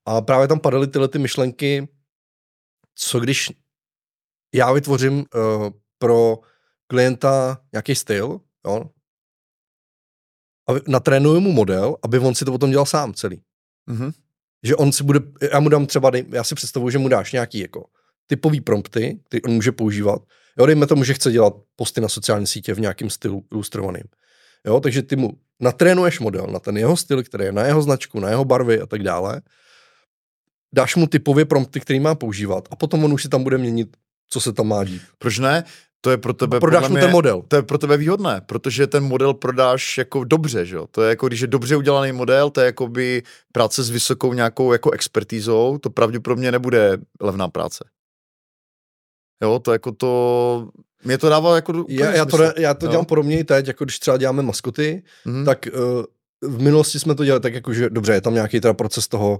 A 0.07 0.20
právě 0.20 0.48
tam 0.48 0.61
padaly 0.61 0.86
tyhle 0.86 1.09
ty 1.09 1.18
myšlenky, 1.18 1.88
co 2.94 3.20
když 3.20 3.52
já 4.54 4.72
vytvořím 4.72 5.18
uh, 5.18 5.24
pro 5.98 6.38
klienta 6.86 7.61
nějaký 7.72 7.94
styl, 7.94 8.40
jo, 8.66 8.84
a 10.68 10.72
natrénuju 10.88 11.40
mu 11.40 11.52
model, 11.52 11.96
aby 12.02 12.18
on 12.18 12.34
si 12.34 12.44
to 12.44 12.52
potom 12.52 12.70
dělal 12.70 12.86
sám 12.86 13.14
celý. 13.14 13.42
Mm-hmm 13.90 14.26
že 14.62 14.76
on 14.76 14.92
si 14.92 15.04
bude, 15.04 15.20
já 15.52 15.61
mu 15.61 15.68
dám 15.68 15.86
třeba, 15.86 16.12
já 16.32 16.44
si 16.44 16.54
představuji, 16.54 16.90
že 16.90 16.98
mu 16.98 17.09
dáš 17.09 17.32
nějaký 17.32 17.59
jako 17.59 17.84
typový 18.26 18.61
prompty, 18.61 19.18
který 19.24 19.42
on 19.42 19.50
může 19.50 19.72
používat. 19.72 20.22
Jo, 20.59 20.66
dejme 20.66 20.86
tomu, 20.86 21.04
že 21.04 21.14
chce 21.14 21.32
dělat 21.32 21.54
posty 21.76 22.00
na 22.00 22.09
sociální 22.09 22.46
sítě 22.46 22.74
v 22.74 22.80
nějakém 22.80 23.11
stylu 23.11 23.44
ilustrovaným. 23.52 24.04
Jo, 24.66 24.80
takže 24.80 25.02
ty 25.02 25.16
mu 25.16 25.32
natrénuješ 25.61 26.20
model 26.20 26.46
na 26.46 26.59
ten 26.59 26.76
jeho 26.76 26.96
styl, 26.96 27.22
který 27.22 27.44
je 27.44 27.52
na 27.52 27.64
jeho 27.64 27.82
značku, 27.82 28.20
na 28.20 28.30
jeho 28.30 28.44
barvy 28.44 28.80
a 28.80 28.86
tak 28.86 29.02
dále. 29.02 29.42
Dáš 30.74 30.96
mu 30.96 31.07
typově 31.07 31.44
prompty, 31.44 31.80
který 31.80 32.00
má 32.00 32.14
používat 32.14 32.68
a 32.70 32.76
potom 32.76 33.04
on 33.04 33.12
už 33.12 33.22
si 33.22 33.28
tam 33.28 33.42
bude 33.42 33.59
měnit, 33.59 33.96
co 34.30 34.40
se 34.40 34.52
tam 34.52 34.68
má 34.68 34.84
dít. 34.84 35.02
Proč 35.18 35.38
ne? 35.38 35.64
To 36.01 36.11
je 36.11 36.16
pro 36.16 36.32
tebe... 36.32 36.61
Prodáš 36.61 36.88
mu 36.88 36.94
ten 36.94 37.11
model. 37.11 37.42
To 37.49 37.57
je 37.57 37.62
pro 37.62 37.78
tebe 37.78 37.97
výhodné, 37.97 38.40
protože 38.47 38.86
ten 38.86 39.05
model 39.05 39.34
prodáš 39.34 39.99
jako 39.99 40.24
dobře, 40.24 40.66
že 40.66 40.76
jo? 40.76 40.86
To 40.90 41.03
je 41.03 41.09
jako, 41.09 41.28
když 41.28 41.40
je 41.40 41.47
dobře 41.47 41.76
udělaný 41.76 42.12
model, 42.12 42.51
to 42.51 42.61
je 42.61 42.66
jako 42.66 42.88
by 42.88 43.22
práce 43.53 43.82
s 43.82 43.90
vysokou 43.90 44.32
nějakou 44.32 44.72
jako 44.72 44.90
expertízou, 44.90 45.78
to 45.78 45.90
pravděpodobně 45.90 46.53
nebude 46.53 46.99
levná 47.20 47.49
práce. 47.49 47.84
Jo, 49.42 49.59
to 49.59 49.72
jako 49.72 49.92
to... 49.92 50.68
Mě 51.05 51.18
to 51.18 51.28
dává 51.28 51.55
jako... 51.55 51.84
Já, 51.88 52.11
já, 52.11 52.24
to, 52.24 52.38
já 52.57 52.74
to 52.74 52.86
dělám 52.86 53.05
podobně 53.05 53.38
i 53.38 53.44
teď, 53.44 53.66
jako 53.66 53.84
když 53.84 53.99
třeba 53.99 54.16
děláme 54.16 54.42
maskoty, 54.42 55.03
mm-hmm. 55.26 55.44
tak 55.44 55.68
uh, 55.72 56.05
v 56.43 56.62
minulosti 56.62 57.01
jsme 57.01 57.14
to 57.14 57.24
dělali 57.24 57.41
tak, 57.41 57.55
jako, 57.55 57.74
že 57.74 57.91
dobře, 57.91 58.12
je 58.12 58.20
tam 58.20 58.34
nějaký 58.34 58.61
teda 58.61 58.74
proces 58.74 59.09
toho, 59.09 59.39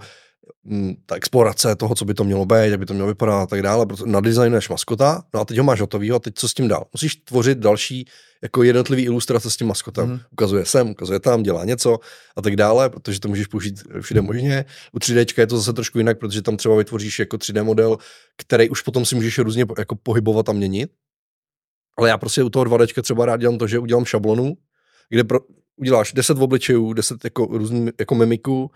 Mm, 0.65 0.95
ta 1.07 1.15
explorace 1.15 1.77
toho, 1.77 1.95
co 1.95 2.05
by 2.05 2.15
to 2.15 2.25
mělo 2.25 2.47
být, 2.47 2.71
jak 2.71 2.79
by 2.79 2.87
to 2.87 2.95
mělo 2.95 3.09
vypadat 3.09 3.43
a 3.43 3.47
tak 3.47 3.63
dále. 3.63 3.87
Nadizajnuješ 4.05 4.69
maskota, 4.69 5.23
no 5.35 5.41
a 5.41 5.45
teď 5.45 5.59
ho 5.59 5.65
máš 5.65 5.81
hotovýho 5.81 6.17
a 6.17 6.19
teď 6.19 6.35
co 6.37 6.49
s 6.49 6.55
tím 6.55 6.69
dál? 6.69 6.87
Musíš 6.93 7.17
tvořit 7.17 7.59
další 7.59 8.09
jako 8.43 8.63
jednotlivý 8.63 9.03
ilustrace 9.03 9.51
s 9.51 9.57
tím 9.57 9.67
maskotem. 9.67 10.09
Mm. 10.09 10.21
Ukazuje 10.31 10.65
sem, 10.65 10.91
ukazuje 10.91 11.21
tam, 11.21 11.43
dělá 11.43 11.65
něco 11.65 11.99
a 12.37 12.43
tak 12.43 12.57
dále, 12.57 12.91
protože 12.91 13.21
to 13.21 13.29
můžeš 13.29 13.47
použít 13.47 13.83
všude 14.01 14.21
možně. 14.21 14.65
U 14.93 14.99
3D 14.99 15.41
je 15.41 15.47
to 15.47 15.57
zase 15.57 15.73
trošku 15.73 15.99
jinak, 15.99 16.19
protože 16.19 16.43
tam 16.43 16.57
třeba 16.57 16.77
vytvoříš 16.77 17.19
jako 17.19 17.37
3D 17.37 17.65
model, 17.65 17.99
který 18.37 18.69
už 18.71 18.83
potom 18.83 19.05
si 19.05 19.15
můžeš 19.15 19.39
různě 19.39 19.67
jako 19.79 19.97
pohybovat 19.97 20.49
a 20.49 20.53
měnit. 20.53 20.91
Ale 21.99 22.09
já 22.09 22.19
prostě 22.19 22.43
u 22.43 22.51
toho 22.51 22.65
2D 22.65 23.03
třeba 23.03 23.27
rád 23.27 23.41
dělám 23.41 23.59
to, 23.59 23.67
že 23.67 23.79
udělám 23.79 24.05
šablonu, 24.05 24.57
kde 25.09 25.25
pro, 25.25 25.41
uděláš 25.77 26.13
10 26.13 26.39
obličejů, 26.39 26.93
10 26.93 27.25
jako 27.25 27.47
různých 27.47 27.91
jako 27.99 28.15
mimiků, 28.15 28.71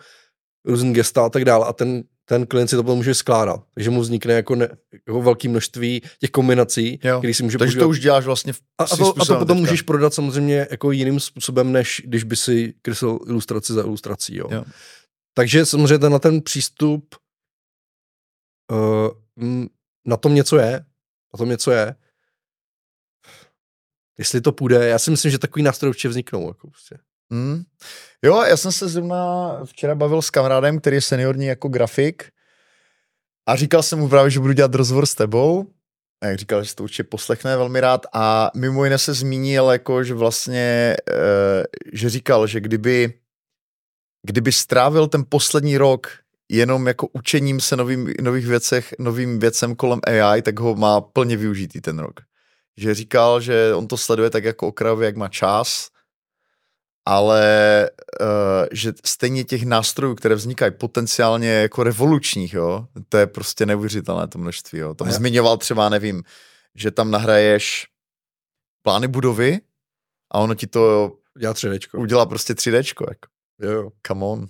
různý 0.64 0.92
gesta 0.92 1.26
a 1.26 1.28
tak 1.28 1.44
dále 1.44 1.66
a 1.66 1.72
ten, 1.72 2.02
ten 2.24 2.46
klient 2.46 2.68
si 2.68 2.76
to 2.76 2.82
potom 2.82 2.96
může 2.96 3.14
skládat. 3.14 3.60
Takže 3.74 3.90
mu 3.90 4.00
vznikne 4.00 4.34
jako, 4.34 4.54
ne, 4.54 4.68
jako 4.92 5.22
velké 5.22 5.48
množství 5.48 6.02
těch 6.20 6.30
kombinací, 6.30 6.98
které 6.98 7.34
si 7.34 7.42
může 7.42 7.58
Takže 7.58 7.72
používat. 7.72 7.84
to 7.84 7.88
už 7.88 8.00
děláš 8.00 8.24
vlastně 8.24 8.52
v 8.52 8.60
a, 8.78 8.84
a, 8.84 8.96
to, 8.96 9.08
a 9.20 9.24
to 9.24 9.38
potom 9.38 9.38
teďka. 9.38 9.54
můžeš 9.54 9.82
prodat 9.82 10.14
samozřejmě 10.14 10.66
jako 10.70 10.92
jiným 10.92 11.20
způsobem, 11.20 11.72
než 11.72 12.02
když 12.04 12.24
by 12.24 12.36
si 12.36 12.74
kreslil 12.82 13.18
ilustraci 13.26 13.72
za 13.72 13.80
ilustrací. 13.80 14.36
Jo. 14.36 14.48
Jo. 14.50 14.64
Takže 15.34 15.66
samozřejmě 15.66 16.08
na 16.08 16.18
ten 16.18 16.42
přístup 16.42 17.14
uh, 18.72 19.08
na 20.06 20.16
tom 20.16 20.34
něco 20.34 20.56
je. 20.56 20.72
Na 21.34 21.38
tom 21.38 21.48
něco 21.48 21.70
je. 21.70 21.94
Jestli 24.20 24.40
to 24.40 24.52
půjde, 24.52 24.88
já 24.88 24.98
si 24.98 25.10
myslím, 25.10 25.30
že 25.30 25.38
takový 25.38 25.62
nástroj 25.62 25.88
určitě 25.88 26.08
vzniknou. 26.08 26.48
Jako 26.48 26.68
prostě. 26.68 26.98
Hmm. 27.32 27.62
Jo, 28.24 28.42
já 28.42 28.56
jsem 28.56 28.72
se 28.72 28.88
zrovna 28.88 29.60
včera 29.64 29.94
bavil 29.94 30.22
s 30.22 30.30
kamarádem, 30.30 30.80
který 30.80 30.96
je 30.96 31.00
seniorní 31.00 31.46
jako 31.46 31.68
grafik 31.68 32.24
a 33.48 33.56
říkal 33.56 33.82
jsem 33.82 33.98
mu 33.98 34.08
právě, 34.08 34.30
že 34.30 34.40
budu 34.40 34.52
dělat 34.52 34.74
rozhovor 34.74 35.06
s 35.06 35.14
tebou. 35.14 35.66
A 36.22 36.26
jak 36.26 36.38
říkal, 36.38 36.64
že 36.64 36.74
to 36.74 36.82
určitě 36.82 37.04
poslechne 37.04 37.56
velmi 37.56 37.80
rád 37.80 38.06
a 38.12 38.50
mimo 38.56 38.84
jiné 38.84 38.98
se 38.98 39.14
zmínil, 39.14 39.70
jako, 39.70 40.04
že 40.04 40.14
vlastně, 40.14 40.96
e, 41.10 41.64
že 41.92 42.10
říkal, 42.10 42.46
že 42.46 42.60
kdyby, 42.60 43.14
kdyby 44.26 44.52
strávil 44.52 45.08
ten 45.08 45.24
poslední 45.28 45.76
rok 45.76 46.08
jenom 46.50 46.86
jako 46.86 47.08
učením 47.12 47.60
se 47.60 47.76
novým, 47.76 48.14
nových 48.20 48.46
věcech, 48.46 48.94
novým 48.98 49.38
věcem 49.38 49.76
kolem 49.76 50.00
AI, 50.06 50.42
tak 50.42 50.60
ho 50.60 50.74
má 50.74 51.00
plně 51.00 51.36
využitý 51.36 51.80
ten 51.80 51.98
rok. 51.98 52.20
Že 52.76 52.94
říkal, 52.94 53.40
že 53.40 53.74
on 53.74 53.88
to 53.88 53.96
sleduje 53.96 54.30
tak 54.30 54.44
jako 54.44 54.68
okrajově, 54.68 55.06
jak 55.06 55.16
má 55.16 55.28
čas, 55.28 55.88
ale 57.06 57.90
uh, 58.20 58.26
že 58.72 58.92
stejně 59.04 59.44
těch 59.44 59.64
nástrojů, 59.64 60.14
které 60.14 60.34
vznikají 60.34 60.72
potenciálně 60.72 61.50
jako 61.50 61.82
revolučních, 61.82 62.54
jo, 62.54 62.86
to 63.08 63.16
je 63.16 63.26
prostě 63.26 63.66
neuvěřitelné 63.66 64.28
to 64.28 64.38
množství, 64.38 64.78
jo. 64.78 64.94
Tam 64.94 65.10
zmiňoval 65.10 65.56
třeba, 65.56 65.88
nevím, 65.88 66.22
že 66.74 66.90
tam 66.90 67.10
nahraješ 67.10 67.86
plány 68.82 69.08
budovy 69.08 69.60
a 70.30 70.38
ono 70.38 70.54
ti 70.54 70.66
to 70.66 71.12
Já 71.38 71.52
3D. 71.52 72.00
udělá 72.00 72.26
prostě 72.26 72.52
3D, 72.52 72.76
jako. 72.76 73.06
Jo, 73.62 73.70
jo. 73.70 73.90
Come 74.06 74.24
on. 74.24 74.46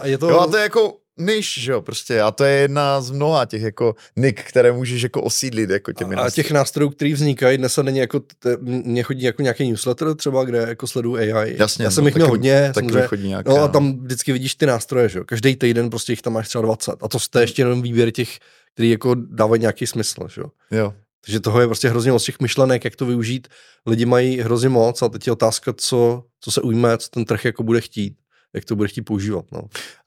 A 0.00 0.06
je 0.06 0.18
to... 0.18 0.30
jo, 0.30 0.40
a 0.40 0.46
to 0.46 0.56
je 0.56 0.62
jako 0.62 0.96
niž, 1.18 1.60
že 1.60 1.72
jo, 1.72 1.80
prostě 1.82 2.20
a 2.20 2.30
to 2.30 2.44
je 2.44 2.60
jedna 2.60 3.00
z 3.00 3.10
mnoha 3.10 3.44
těch 3.44 3.62
jako 3.62 3.94
nik, 4.16 4.42
které 4.42 4.72
můžeš 4.72 5.02
jako 5.02 5.22
osídlit 5.22 5.70
jako 5.70 5.92
těmi 5.92 6.14
A 6.14 6.18
nástroji. 6.18 6.44
těch 6.44 6.52
nástrojů, 6.52 6.90
který 6.90 7.12
vznikají, 7.12 7.58
dnes 7.58 7.78
není 7.82 7.98
jako, 7.98 8.20
mě 8.60 9.02
chodí 9.02 9.22
jako 9.22 9.42
nějaký 9.42 9.70
newsletter 9.70 10.14
třeba, 10.14 10.44
kde 10.44 10.58
jako 10.58 10.86
sleduju 10.86 11.16
AI. 11.16 11.56
Jasně. 11.58 11.84
Já 11.84 11.90
jsem 11.90 12.04
no, 12.04 12.08
jich 12.08 12.14
měl 12.14 12.28
hodně. 12.28 12.70
Taky 12.74 12.86
samozřejmě. 12.86 13.06
chodí 13.06 13.28
nějaké, 13.28 13.50
no 13.50 13.56
a 13.56 13.68
tam 13.68 13.98
vždycky 13.98 14.32
vidíš 14.32 14.54
ty 14.54 14.66
nástroje, 14.66 15.08
že 15.08 15.18
jo, 15.18 15.24
každý 15.24 15.56
týden 15.56 15.90
prostě 15.90 16.12
jich 16.12 16.22
tam 16.22 16.32
máš 16.32 16.48
třeba 16.48 16.62
20 16.62 16.92
a 17.02 17.08
to 17.08 17.38
je 17.38 17.42
ještě 17.42 17.62
jenom 17.62 17.82
výběr 17.82 18.10
těch, 18.10 18.38
který 18.74 18.90
jako 18.90 19.14
dávají 19.14 19.60
nějaký 19.60 19.86
smysl, 19.86 20.28
že 20.34 20.40
jo. 20.40 20.46
Jo. 20.70 20.94
Takže 21.24 21.40
toho 21.40 21.60
je 21.60 21.66
prostě 21.66 21.88
hrozně 21.88 22.12
moc 22.12 22.24
těch 22.24 22.40
myšlenek, 22.40 22.84
jak 22.84 22.96
to 22.96 23.06
využít. 23.06 23.48
Lidi 23.86 24.06
mají 24.06 24.40
hrozně 24.40 24.68
moc 24.68 25.02
a 25.02 25.08
teď 25.08 25.26
je 25.26 25.32
otázka, 25.32 25.72
co, 25.76 26.22
co 26.40 26.50
se 26.50 26.60
ujme, 26.60 26.98
co 26.98 27.08
ten 27.08 27.24
trh 27.24 27.44
jako 27.44 27.62
bude 27.62 27.80
chtít 27.80 28.14
jak 28.54 28.64
to 28.64 28.76
bude 28.76 28.88
chtít 28.88 29.02
používat. 29.02 29.44
No. 29.52 29.60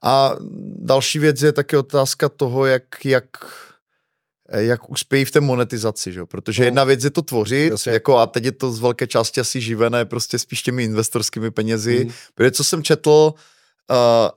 A 0.04 0.36
další 0.76 1.20
věc 1.20 1.42
je 1.42 1.52
taky 1.52 1.78
otázka 1.78 2.30
toho, 2.30 2.66
jak, 2.66 3.06
jak 3.06 3.28
jak 4.52 4.90
uspějí 4.90 5.26
v 5.26 5.32
té 5.32 5.40
monetizaci, 5.42 6.14
že? 6.14 6.26
protože 6.26 6.64
no. 6.64 6.68
jedna 6.68 6.84
věc 6.84 7.04
je 7.04 7.10
to 7.10 7.22
tvořit, 7.22 7.74
jako 7.88 8.18
a 8.18 8.28
teď 8.28 8.46
je 8.46 8.52
to 8.52 8.72
z 8.72 8.80
velké 8.80 9.08
části 9.08 9.42
asi 9.42 9.62
živené 9.62 10.06
prostě 10.06 10.40
spíš 10.40 10.62
těmi 10.62 10.84
investorskými 10.84 11.52
penězi, 11.52 12.06
mm. 12.06 12.12
protože 12.36 12.52
co 12.52 12.64
jsem 12.64 12.84
četl, 12.84 13.34
uh, 13.90 13.96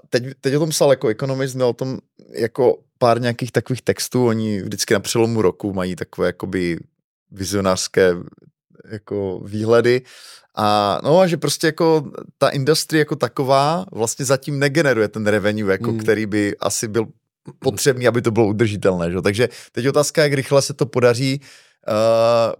teď, 0.09 0.25
teď 0.41 0.55
o 0.55 0.59
tom 0.59 0.71
psal 0.71 0.91
jako 0.91 1.09
ekonomist, 1.09 1.55
měl 1.55 1.69
o 1.69 1.73
tom 1.73 1.99
jako 2.33 2.79
pár 2.99 3.21
nějakých 3.21 3.53
takových 3.53 3.83
textů, 3.83 4.27
oni 4.27 4.63
vždycky 4.63 4.95
na 4.95 5.01
přelomu 5.01 5.43
roku 5.43 5.73
mají 5.73 5.97
takové 5.97 6.27
jakoby 6.27 6.79
vizionářské 7.31 8.15
jako 8.89 9.41
výhledy 9.45 10.03
a 10.57 11.01
no 11.05 11.21
a 11.21 11.27
že 11.27 11.37
prostě 11.37 11.67
jako 11.67 12.05
ta 12.39 12.49
industrie 12.49 12.99
jako 12.99 13.17
taková 13.17 13.87
vlastně 13.93 14.25
zatím 14.25 14.59
negeneruje 14.59 15.09
ten 15.09 15.27
revenue, 15.27 15.73
jako 15.73 15.93
mm. 15.93 15.99
který 15.99 16.27
by 16.27 16.57
asi 16.61 16.89
byl 16.89 17.07
potřebný, 17.59 18.09
aby 18.09 18.23
to 18.23 18.31
bylo 18.31 18.47
udržitelné. 18.47 19.11
Že? 19.11 19.23
Takže 19.23 19.49
teď 19.73 19.89
otázka, 19.89 20.23
jak 20.23 20.33
rychle 20.33 20.63
se 20.63 20.75
to 20.75 20.87
podaří 20.87 21.41
uh, 21.41 21.45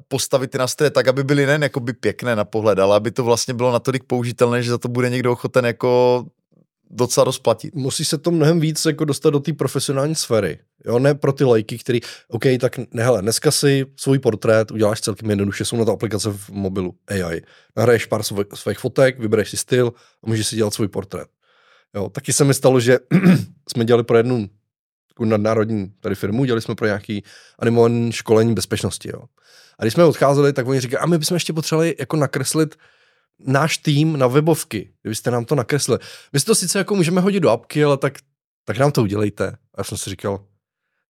postavit 0.09 0.51
ty 0.51 0.59
nástroje 0.59 0.91
tak, 0.91 1.09
aby 1.09 1.25
byly 1.25 1.47
nejen 1.47 1.63
jakoby 1.63 1.93
pěkné 1.93 2.37
na 2.37 2.45
pohled, 2.45 2.79
ale 2.79 2.97
aby 2.97 3.11
to 3.11 3.25
vlastně 3.25 3.55
bylo 3.55 3.73
natolik 3.73 4.05
použitelné, 4.05 4.63
že 4.63 4.71
za 4.71 4.79
to 4.79 4.89
bude 4.89 5.11
někdo 5.11 5.33
ochoten 5.33 5.67
jako 5.67 6.25
docela 6.91 7.25
rozplatit. 7.25 7.75
Musí 7.75 8.05
se 8.05 8.19
to 8.19 8.31
mnohem 8.31 8.61
víc 8.61 8.85
jako 8.85 9.05
dostat 9.05 9.31
do 9.31 9.41
té 9.41 9.53
profesionální 9.53 10.15
sféry. 10.15 10.59
Jo, 10.87 10.99
ne 10.99 11.15
pro 11.15 11.33
ty 11.33 11.45
lajky, 11.45 11.79
který, 11.79 12.01
OK, 12.29 12.45
tak 12.61 12.79
ne, 12.79 13.05
hele, 13.05 13.23
dneska 13.23 13.51
si 13.51 13.87
svůj 13.97 14.19
portrét 14.19 14.71
uděláš 14.71 15.01
celkem 15.01 15.31
jednoduše, 15.31 15.65
jsou 15.65 15.77
na 15.77 15.85
to 15.85 15.93
aplikace 15.93 16.31
v 16.33 16.51
mobilu 16.51 16.95
AI. 17.09 17.43
Nahraješ 17.77 18.07
pár 18.07 18.23
svých, 18.55 18.79
fotek, 18.79 19.19
vybereš 19.19 19.51
si 19.51 19.57
styl 19.57 19.93
a 20.25 20.29
můžeš 20.29 20.47
si 20.47 20.57
dělat 20.57 20.75
svůj 20.75 20.89
portrét. 20.89 21.29
Jo, 21.95 22.09
taky 22.09 22.33
se 22.33 22.45
mi 22.45 22.55
stalo, 22.55 22.81
že 22.81 22.99
jsme 23.69 23.85
dělali 23.85 24.05
pro 24.05 24.17
jednu 24.17 24.49
nadnárodní 25.25 25.93
tady 26.01 26.15
firmu, 26.15 26.45
dělali 26.45 26.63
jsme 26.63 26.75
pro 26.75 26.87
nějaký 26.87 27.25
animovaný 27.59 28.13
školení 28.13 28.55
bezpečnosti. 28.55 29.09
Jo. 29.09 29.23
A 29.79 29.85
když 29.85 29.95
jsme 29.95 30.05
odcházeli, 30.05 30.53
tak 30.53 30.67
oni 30.67 30.81
říkali, 30.81 30.99
a 30.99 31.07
my 31.07 31.19
bychom 31.19 31.35
ještě 31.35 31.53
potřebovali 31.53 31.97
jako 31.99 32.17
nakreslit 32.17 32.77
náš 33.47 33.79
tým 33.79 34.19
na 34.19 34.27
webovky, 34.27 34.93
kdybyste 35.03 35.31
nám 35.31 35.45
to 35.45 35.55
nakreslili. 35.55 35.99
My 36.33 36.41
si 36.41 36.47
to 36.47 36.55
sice 36.55 36.79
jako 36.79 36.95
můžeme 36.95 37.21
hodit 37.21 37.41
do 37.41 37.51
apky, 37.51 37.85
ale 37.85 37.97
tak, 37.97 38.19
tak 38.65 38.79
nám 38.79 38.93
to 38.93 39.03
udělejte. 39.03 39.49
A 39.49 39.79
já 39.79 39.85
jsem 39.85 39.99
si 39.99 40.11
říkal, 40.11 40.45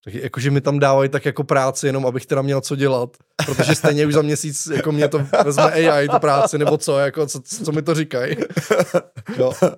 tak 0.05 0.15
jakože 0.15 0.51
mi 0.51 0.61
tam 0.61 0.79
dávají 0.79 1.09
tak 1.09 1.25
jako 1.25 1.45
práci, 1.45 1.87
jenom 1.87 2.07
abych 2.07 2.27
teda 2.27 2.43
měl 2.43 2.61
co 2.61 2.77
dělat, 2.77 3.17
protože 3.47 3.75
stejně 3.75 4.07
už 4.07 4.15
za 4.15 4.23
měsíc 4.23 4.67
jako 4.67 4.93
mě 4.93 5.09
to 5.09 5.27
vezme 5.45 5.63
AI 5.63 6.09
tu 6.09 6.19
práci, 6.19 6.59
nebo 6.59 6.79
co, 6.79 6.99
jako 6.99 7.27
co, 7.27 7.41
co 7.41 7.73
mi 7.73 7.83
to 7.83 7.95
říkají. 7.95 8.37
Jo. 9.37 9.53
Uh, 9.63 9.69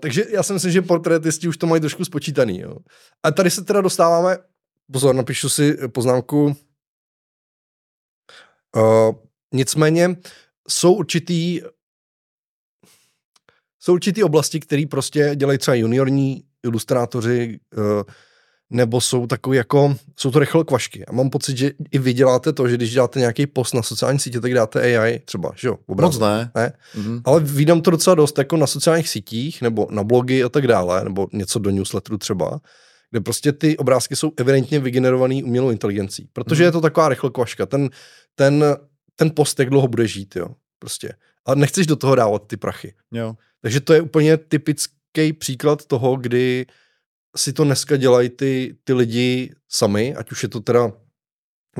takže 0.00 0.24
já 0.28 0.42
si 0.42 0.52
myslím, 0.52 0.72
že 0.72 0.82
portrétisti 0.82 1.48
už 1.48 1.56
to 1.56 1.66
mají 1.66 1.80
trošku 1.80 2.04
spočítaný. 2.04 2.60
Jo. 2.60 2.76
A 3.22 3.30
tady 3.30 3.50
se 3.50 3.64
teda 3.64 3.80
dostáváme, 3.80 4.38
pozor, 4.92 5.14
napíšu 5.14 5.48
si 5.48 5.88
poznámku, 5.88 6.56
uh, 8.76 9.14
nicméně 9.54 10.16
jsou 10.68 10.92
určitý 10.92 11.60
jsou 13.82 13.92
určitý 13.92 14.22
oblasti, 14.22 14.60
které 14.60 14.84
prostě 14.90 15.32
dělají 15.36 15.58
třeba 15.58 15.74
juniorní 15.74 16.42
ilustrátoři, 16.62 17.58
uh, 17.76 18.02
nebo 18.70 19.00
jsou 19.00 19.26
takový 19.26 19.56
jako, 19.56 19.96
jsou 20.16 20.30
to 20.30 20.38
rychle 20.38 20.64
kvašky. 20.64 21.06
A 21.06 21.12
mám 21.12 21.30
pocit, 21.30 21.56
že 21.56 21.70
i 21.90 21.98
vy 21.98 22.12
děláte 22.12 22.52
to, 22.52 22.68
že 22.68 22.76
když 22.76 22.92
děláte 22.92 23.18
nějaký 23.18 23.46
post 23.46 23.74
na 23.74 23.82
sociální 23.82 24.18
sítě, 24.18 24.40
tak 24.40 24.54
dáte 24.54 24.80
AI 24.80 25.18
třeba, 25.18 25.52
že 25.56 25.68
jo? 25.68 25.78
Obraz. 25.86 26.14
Moc 26.14 26.20
ne. 26.20 26.50
ne? 26.54 26.72
Mm-hmm. 26.96 27.22
Ale 27.24 27.40
vydám 27.40 27.80
to 27.80 27.90
docela 27.90 28.14
dost 28.14 28.38
jako 28.38 28.56
na 28.56 28.66
sociálních 28.66 29.08
sítích, 29.08 29.62
nebo 29.62 29.88
na 29.90 30.04
blogy 30.04 30.44
a 30.44 30.48
tak 30.48 30.66
dále, 30.66 31.04
nebo 31.04 31.28
něco 31.32 31.58
do 31.58 31.70
newsletteru 31.70 32.18
třeba, 32.18 32.60
kde 33.10 33.20
prostě 33.20 33.52
ty 33.52 33.76
obrázky 33.76 34.16
jsou 34.16 34.32
evidentně 34.36 34.80
vygenerovaný 34.80 35.44
umělou 35.44 35.70
inteligencí. 35.70 36.28
Protože 36.32 36.62
mm-hmm. 36.62 36.66
je 36.66 36.72
to 36.72 36.80
taková 36.80 37.08
rychle 37.08 37.30
kvaška. 37.30 37.66
Ten, 37.66 37.90
ten, 38.34 38.64
ten 39.16 39.30
post, 39.30 39.58
jak 39.58 39.70
dlouho 39.70 39.88
bude 39.88 40.06
žít, 40.06 40.36
jo? 40.36 40.48
Prostě. 40.78 41.12
A 41.46 41.54
nechceš 41.54 41.86
do 41.86 41.96
toho 41.96 42.14
dávat 42.14 42.46
ty 42.46 42.56
prachy. 42.56 42.94
Jo. 43.12 43.34
Takže 43.62 43.80
to 43.80 43.92
je 43.92 44.00
úplně 44.00 44.36
typický 44.36 45.32
příklad 45.32 45.86
toho, 45.86 46.16
kdy 46.16 46.66
si 47.36 47.52
to 47.52 47.64
dneska 47.64 47.96
dělají 47.96 48.28
ty, 48.28 48.76
ty 48.84 48.92
lidi 48.92 49.54
sami, 49.68 50.14
ať 50.14 50.32
už 50.32 50.42
je 50.42 50.48
to 50.48 50.60
teda 50.60 50.92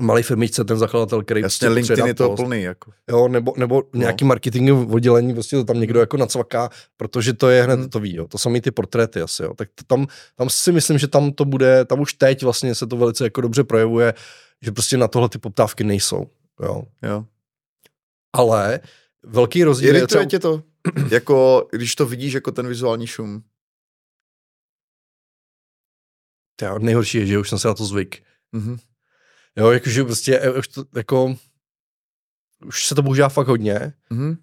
malý 0.00 0.22
firmičce, 0.22 0.64
ten 0.64 0.78
zakladatel, 0.78 1.22
který 1.22 1.40
Jasně, 1.40 1.66
prostě 1.66 1.68
LinkedIn 1.68 2.06
je 2.06 2.14
to 2.14 2.36
plný. 2.36 2.62
Jako. 2.62 2.92
Jo, 3.10 3.28
nebo, 3.28 3.54
nebo 3.56 3.82
no. 3.92 4.00
nějaký 4.00 4.24
marketing 4.24 4.70
oddělení, 4.92 5.34
prostě 5.34 5.56
to 5.56 5.64
tam 5.64 5.80
někdo 5.80 6.00
jako 6.00 6.16
nacvaká, 6.16 6.70
protože 6.96 7.32
to 7.32 7.48
je 7.48 7.62
hned 7.62 7.80
hmm. 7.80 7.88
to 7.88 8.00
ví, 8.00 8.16
jo. 8.16 8.28
To 8.28 8.38
samý 8.38 8.60
ty 8.60 8.70
portréty 8.70 9.20
asi, 9.20 9.42
jo. 9.42 9.54
Tak 9.54 9.68
to 9.74 9.84
tam, 9.84 10.06
tam 10.36 10.50
si 10.50 10.72
myslím, 10.72 10.98
že 10.98 11.08
tam 11.08 11.32
to 11.32 11.44
bude, 11.44 11.84
tam 11.84 12.00
už 12.00 12.14
teď 12.14 12.42
vlastně 12.42 12.74
se 12.74 12.86
to 12.86 12.96
velice 12.96 13.24
jako 13.24 13.40
dobře 13.40 13.64
projevuje, 13.64 14.14
že 14.62 14.72
prostě 14.72 14.96
na 14.96 15.08
tohle 15.08 15.28
ty 15.28 15.38
poptávky 15.38 15.84
nejsou, 15.84 16.26
jo. 16.62 16.82
jo. 17.02 17.24
Ale 18.32 18.80
velký 19.22 19.64
rozdíl 19.64 19.96
je 19.96 20.06
třeba... 20.06 20.24
tě 20.24 20.38
to, 20.38 20.62
jako 21.10 21.68
když 21.72 21.94
to 21.94 22.06
vidíš 22.06 22.32
jako 22.32 22.52
ten 22.52 22.68
vizuální 22.68 23.06
šum. 23.06 23.44
To 26.56 26.78
nejhorší 26.78 27.18
je, 27.18 27.26
že 27.26 27.38
už 27.38 27.48
jsem 27.48 27.58
se 27.58 27.68
na 27.68 27.74
to 27.74 27.84
zvyk. 27.84 28.22
Mm-hmm. 28.54 28.78
Jo, 29.56 29.70
jakože 29.70 30.04
prostě, 30.04 30.38
e, 30.38 30.58
už 30.58 30.68
to, 30.68 30.84
jako, 30.96 31.36
už 32.66 32.86
se 32.86 32.94
to 32.94 33.02
používá 33.02 33.28
fakt 33.28 33.46
hodně. 33.46 33.92
Mm-hmm. 34.10 34.36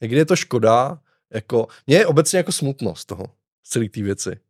Někdy 0.00 0.16
je 0.16 0.26
to 0.26 0.36
škoda, 0.36 1.00
jako, 1.30 1.68
mě 1.86 1.96
je 1.96 2.06
obecně 2.06 2.36
jako 2.36 2.52
smutnost 2.52 3.02
z 3.02 3.06
toho, 3.06 3.24
z 3.62 3.70
celé 3.70 3.88
té 3.88 4.02
věci. 4.02 4.40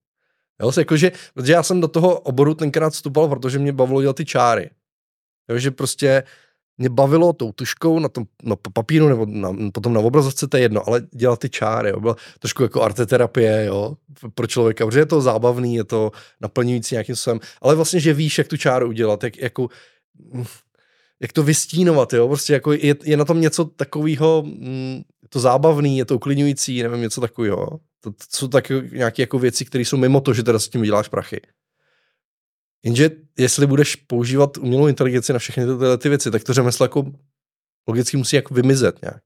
Jo, 0.60 0.72
jakože, 0.78 1.12
protože 1.34 1.52
já 1.52 1.62
jsem 1.62 1.80
do 1.80 1.88
toho 1.88 2.20
oboru 2.20 2.54
tenkrát 2.54 2.90
vstupal, 2.90 3.28
protože 3.28 3.58
mě 3.58 3.72
bavilo 3.72 4.02
dělat 4.02 4.16
ty 4.16 4.24
čáry. 4.24 4.70
Jo, 5.48 5.58
že 5.58 5.70
prostě 5.70 6.22
mě 6.78 6.88
bavilo 6.88 7.32
tou 7.32 7.52
tuškou 7.52 7.98
na 7.98 8.08
tom 8.08 8.24
na 8.42 8.56
papíru 8.72 9.08
nebo 9.08 9.26
na, 9.26 9.70
potom 9.72 9.92
na 9.92 10.00
obrazovce, 10.00 10.46
to 10.46 10.56
je 10.56 10.62
jedno, 10.62 10.88
ale 10.88 11.02
dělat 11.14 11.38
ty 11.38 11.50
čáry, 11.50 11.90
jo, 11.90 12.00
byla 12.00 12.16
trošku 12.38 12.62
jako 12.62 12.82
arteterapie, 12.82 13.64
jo, 13.64 13.96
pro 14.34 14.46
člověka, 14.46 14.86
protože 14.86 15.00
je 15.00 15.06
to 15.06 15.20
zábavný, 15.20 15.74
je 15.74 15.84
to 15.84 16.10
naplňující 16.40 16.94
nějakým 16.94 17.16
způsobem, 17.16 17.40
ale 17.62 17.74
vlastně, 17.74 18.00
že 18.00 18.14
víš, 18.14 18.38
jak 18.38 18.48
tu 18.48 18.56
čáru 18.56 18.88
udělat, 18.88 19.24
jak, 19.24 19.38
jako, 19.38 19.68
jak 21.20 21.32
to 21.32 21.42
vystínovat, 21.42 22.12
jo, 22.12 22.28
prostě 22.28 22.52
jako 22.52 22.72
je, 22.72 22.94
je 23.04 23.16
na 23.16 23.24
tom 23.24 23.40
něco 23.40 23.64
takového, 23.64 24.42
mm, 24.46 25.02
to 25.28 25.40
zábavný, 25.40 25.98
je 25.98 26.04
to 26.04 26.16
uklidňující, 26.16 26.82
nevím, 26.82 27.00
něco 27.00 27.20
takového. 27.20 27.66
To, 28.00 28.10
to 28.10 28.24
jsou 28.28 28.48
tak 28.48 28.72
nějaké 28.92 29.22
jako 29.22 29.38
věci, 29.38 29.64
které 29.64 29.84
jsou 29.84 29.96
mimo 29.96 30.20
to, 30.20 30.34
že 30.34 30.42
teda 30.42 30.58
s 30.58 30.68
tím 30.68 30.82
děláš 30.82 31.08
prachy. 31.08 31.40
Jenže 32.84 33.10
jestli 33.38 33.66
budeš 33.66 33.96
používat 33.96 34.56
umělou 34.56 34.86
inteligenci 34.86 35.32
na 35.32 35.38
všechny 35.38 35.66
tyhle 35.66 35.98
ty 35.98 36.08
věci, 36.08 36.30
tak 36.30 36.44
to 36.44 36.52
řemeslo 36.52 36.84
jako 36.84 37.04
logicky 37.88 38.16
musí 38.16 38.36
jako 38.36 38.54
vymizet 38.54 39.02
nějak. 39.02 39.22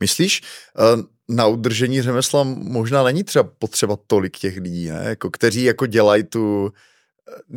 Myslíš, 0.00 0.42
eh, 0.78 1.02
na 1.28 1.46
udržení 1.46 2.02
řemesla 2.02 2.44
možná 2.44 3.02
není 3.02 3.24
třeba 3.24 3.50
potřeba 3.58 3.96
tolik 4.06 4.38
těch 4.38 4.56
lidí, 4.56 4.88
ne? 4.88 5.02
Jako, 5.04 5.30
kteří 5.30 5.62
jako 5.62 5.86
dělají 5.86 6.24
tu, 6.24 6.72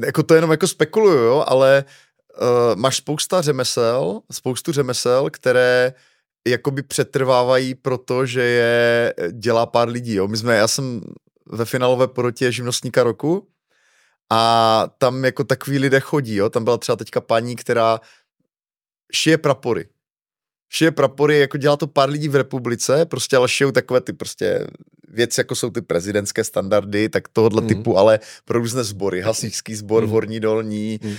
eh, 0.01 0.05
jako 0.05 0.23
to 0.23 0.35
jenom 0.35 0.51
jako 0.51 0.67
spekuluju, 0.67 1.17
jo? 1.17 1.43
ale 1.47 1.85
uh, 2.41 2.75
máš 2.75 2.97
spousta 2.97 3.41
řemesel, 3.41 4.21
spoustu 4.31 4.71
řemesel, 4.71 5.29
které 5.29 5.93
jakoby 6.47 6.83
přetrvávají 6.83 7.75
proto, 7.75 8.25
že 8.25 8.41
je 8.41 9.13
dělá 9.31 9.65
pár 9.65 9.89
lidí. 9.89 10.13
Jo? 10.13 10.27
My 10.27 10.37
jsme, 10.37 10.55
já 10.55 10.67
jsem 10.67 11.01
ve 11.45 11.65
finálové 11.65 12.07
porotě 12.07 12.51
živnostníka 12.51 13.03
roku 13.03 13.47
a 14.33 14.87
tam 14.97 15.25
jako 15.25 15.43
takový 15.43 15.79
lidé 15.79 15.99
chodí, 15.99 16.35
jo. 16.35 16.49
Tam 16.49 16.63
byla 16.63 16.77
třeba 16.77 16.95
teďka 16.95 17.21
paní, 17.21 17.55
která 17.55 17.99
šije 19.13 19.37
prapory. 19.37 19.89
Šije 20.73 20.91
prapory, 20.91 21.39
jako 21.39 21.57
dělá 21.57 21.77
to 21.77 21.87
pár 21.87 22.09
lidí 22.09 22.29
v 22.29 22.35
republice, 22.35 23.05
prostě 23.05 23.37
ale 23.37 23.49
šijou 23.49 23.71
takové 23.71 24.01
ty 24.01 24.13
prostě 24.13 24.67
věci, 25.07 25.39
jako 25.39 25.55
jsou 25.55 25.69
ty 25.69 25.81
prezidentské 25.81 26.43
standardy, 26.43 27.09
tak 27.09 27.27
tohohle 27.27 27.61
mm. 27.61 27.67
typu, 27.67 27.97
ale 27.97 28.19
pro 28.45 28.59
různé 28.59 28.83
sbory, 28.83 29.21
hasičský 29.21 29.75
sbor, 29.75 30.03
mm. 30.03 30.09
horní 30.09 30.39
dolní, 30.39 30.99
mm. 31.03 31.09
uh, 31.11 31.17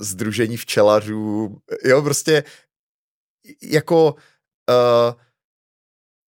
združení 0.00 0.56
včelařů, 0.56 1.56
jo, 1.84 2.02
prostě 2.02 2.44
jako 3.62 4.14
uh, 4.14 5.14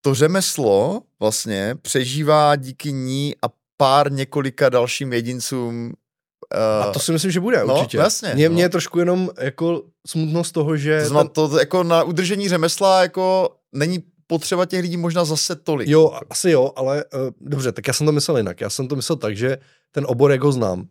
to 0.02 0.14
řemeslo 0.14 1.02
vlastně 1.20 1.76
přežívá 1.82 2.56
díky 2.56 2.92
ní 2.92 3.36
a 3.42 3.65
pár 3.78 4.12
několika 4.12 4.70
dalším 4.70 5.14
jedincům. 5.14 5.94
Uh, 6.56 6.86
a 6.86 6.92
to 6.92 7.00
si 7.00 7.12
myslím, 7.12 7.32
že 7.32 7.40
bude 7.40 7.64
no, 7.66 7.76
určitě. 7.76 7.98
Jasně. 7.98 8.32
Mě, 8.34 8.50
no. 8.50 8.54
mě 8.54 8.64
je 8.64 8.70
trošku 8.70 9.00
jenom 9.00 9.30
jako 9.40 9.84
smutnost 10.08 10.52
toho, 10.52 10.78
že... 10.78 11.02
To, 11.02 11.08
znamená, 11.08 11.30
ten... 11.30 11.50
to 11.50 11.60
jako 11.60 11.84
na 11.84 12.04
udržení 12.04 12.50
řemesla 12.50 13.02
jako 13.02 13.50
není 13.74 14.04
potřeba 14.28 14.66
těch 14.66 14.82
lidí 14.82 14.98
možná 14.98 15.26
zase 15.26 15.56
tolik. 15.56 15.88
Jo, 15.88 16.20
asi 16.30 16.52
jo, 16.52 16.72
ale 16.76 17.04
uh, 17.14 17.20
dobře, 17.42 17.72
tak 17.72 17.88
já 17.88 17.94
jsem 17.94 18.06
to 18.06 18.12
myslel 18.12 18.38
jinak. 18.38 18.62
Já 18.62 18.70
jsem 18.70 18.88
to 18.88 18.96
myslel 18.96 19.16
tak, 19.16 19.38
že 19.38 19.58
ten 19.92 20.06
obor, 20.08 20.32
jak 20.32 20.42
ho 20.42 20.52
znám, 20.52 20.88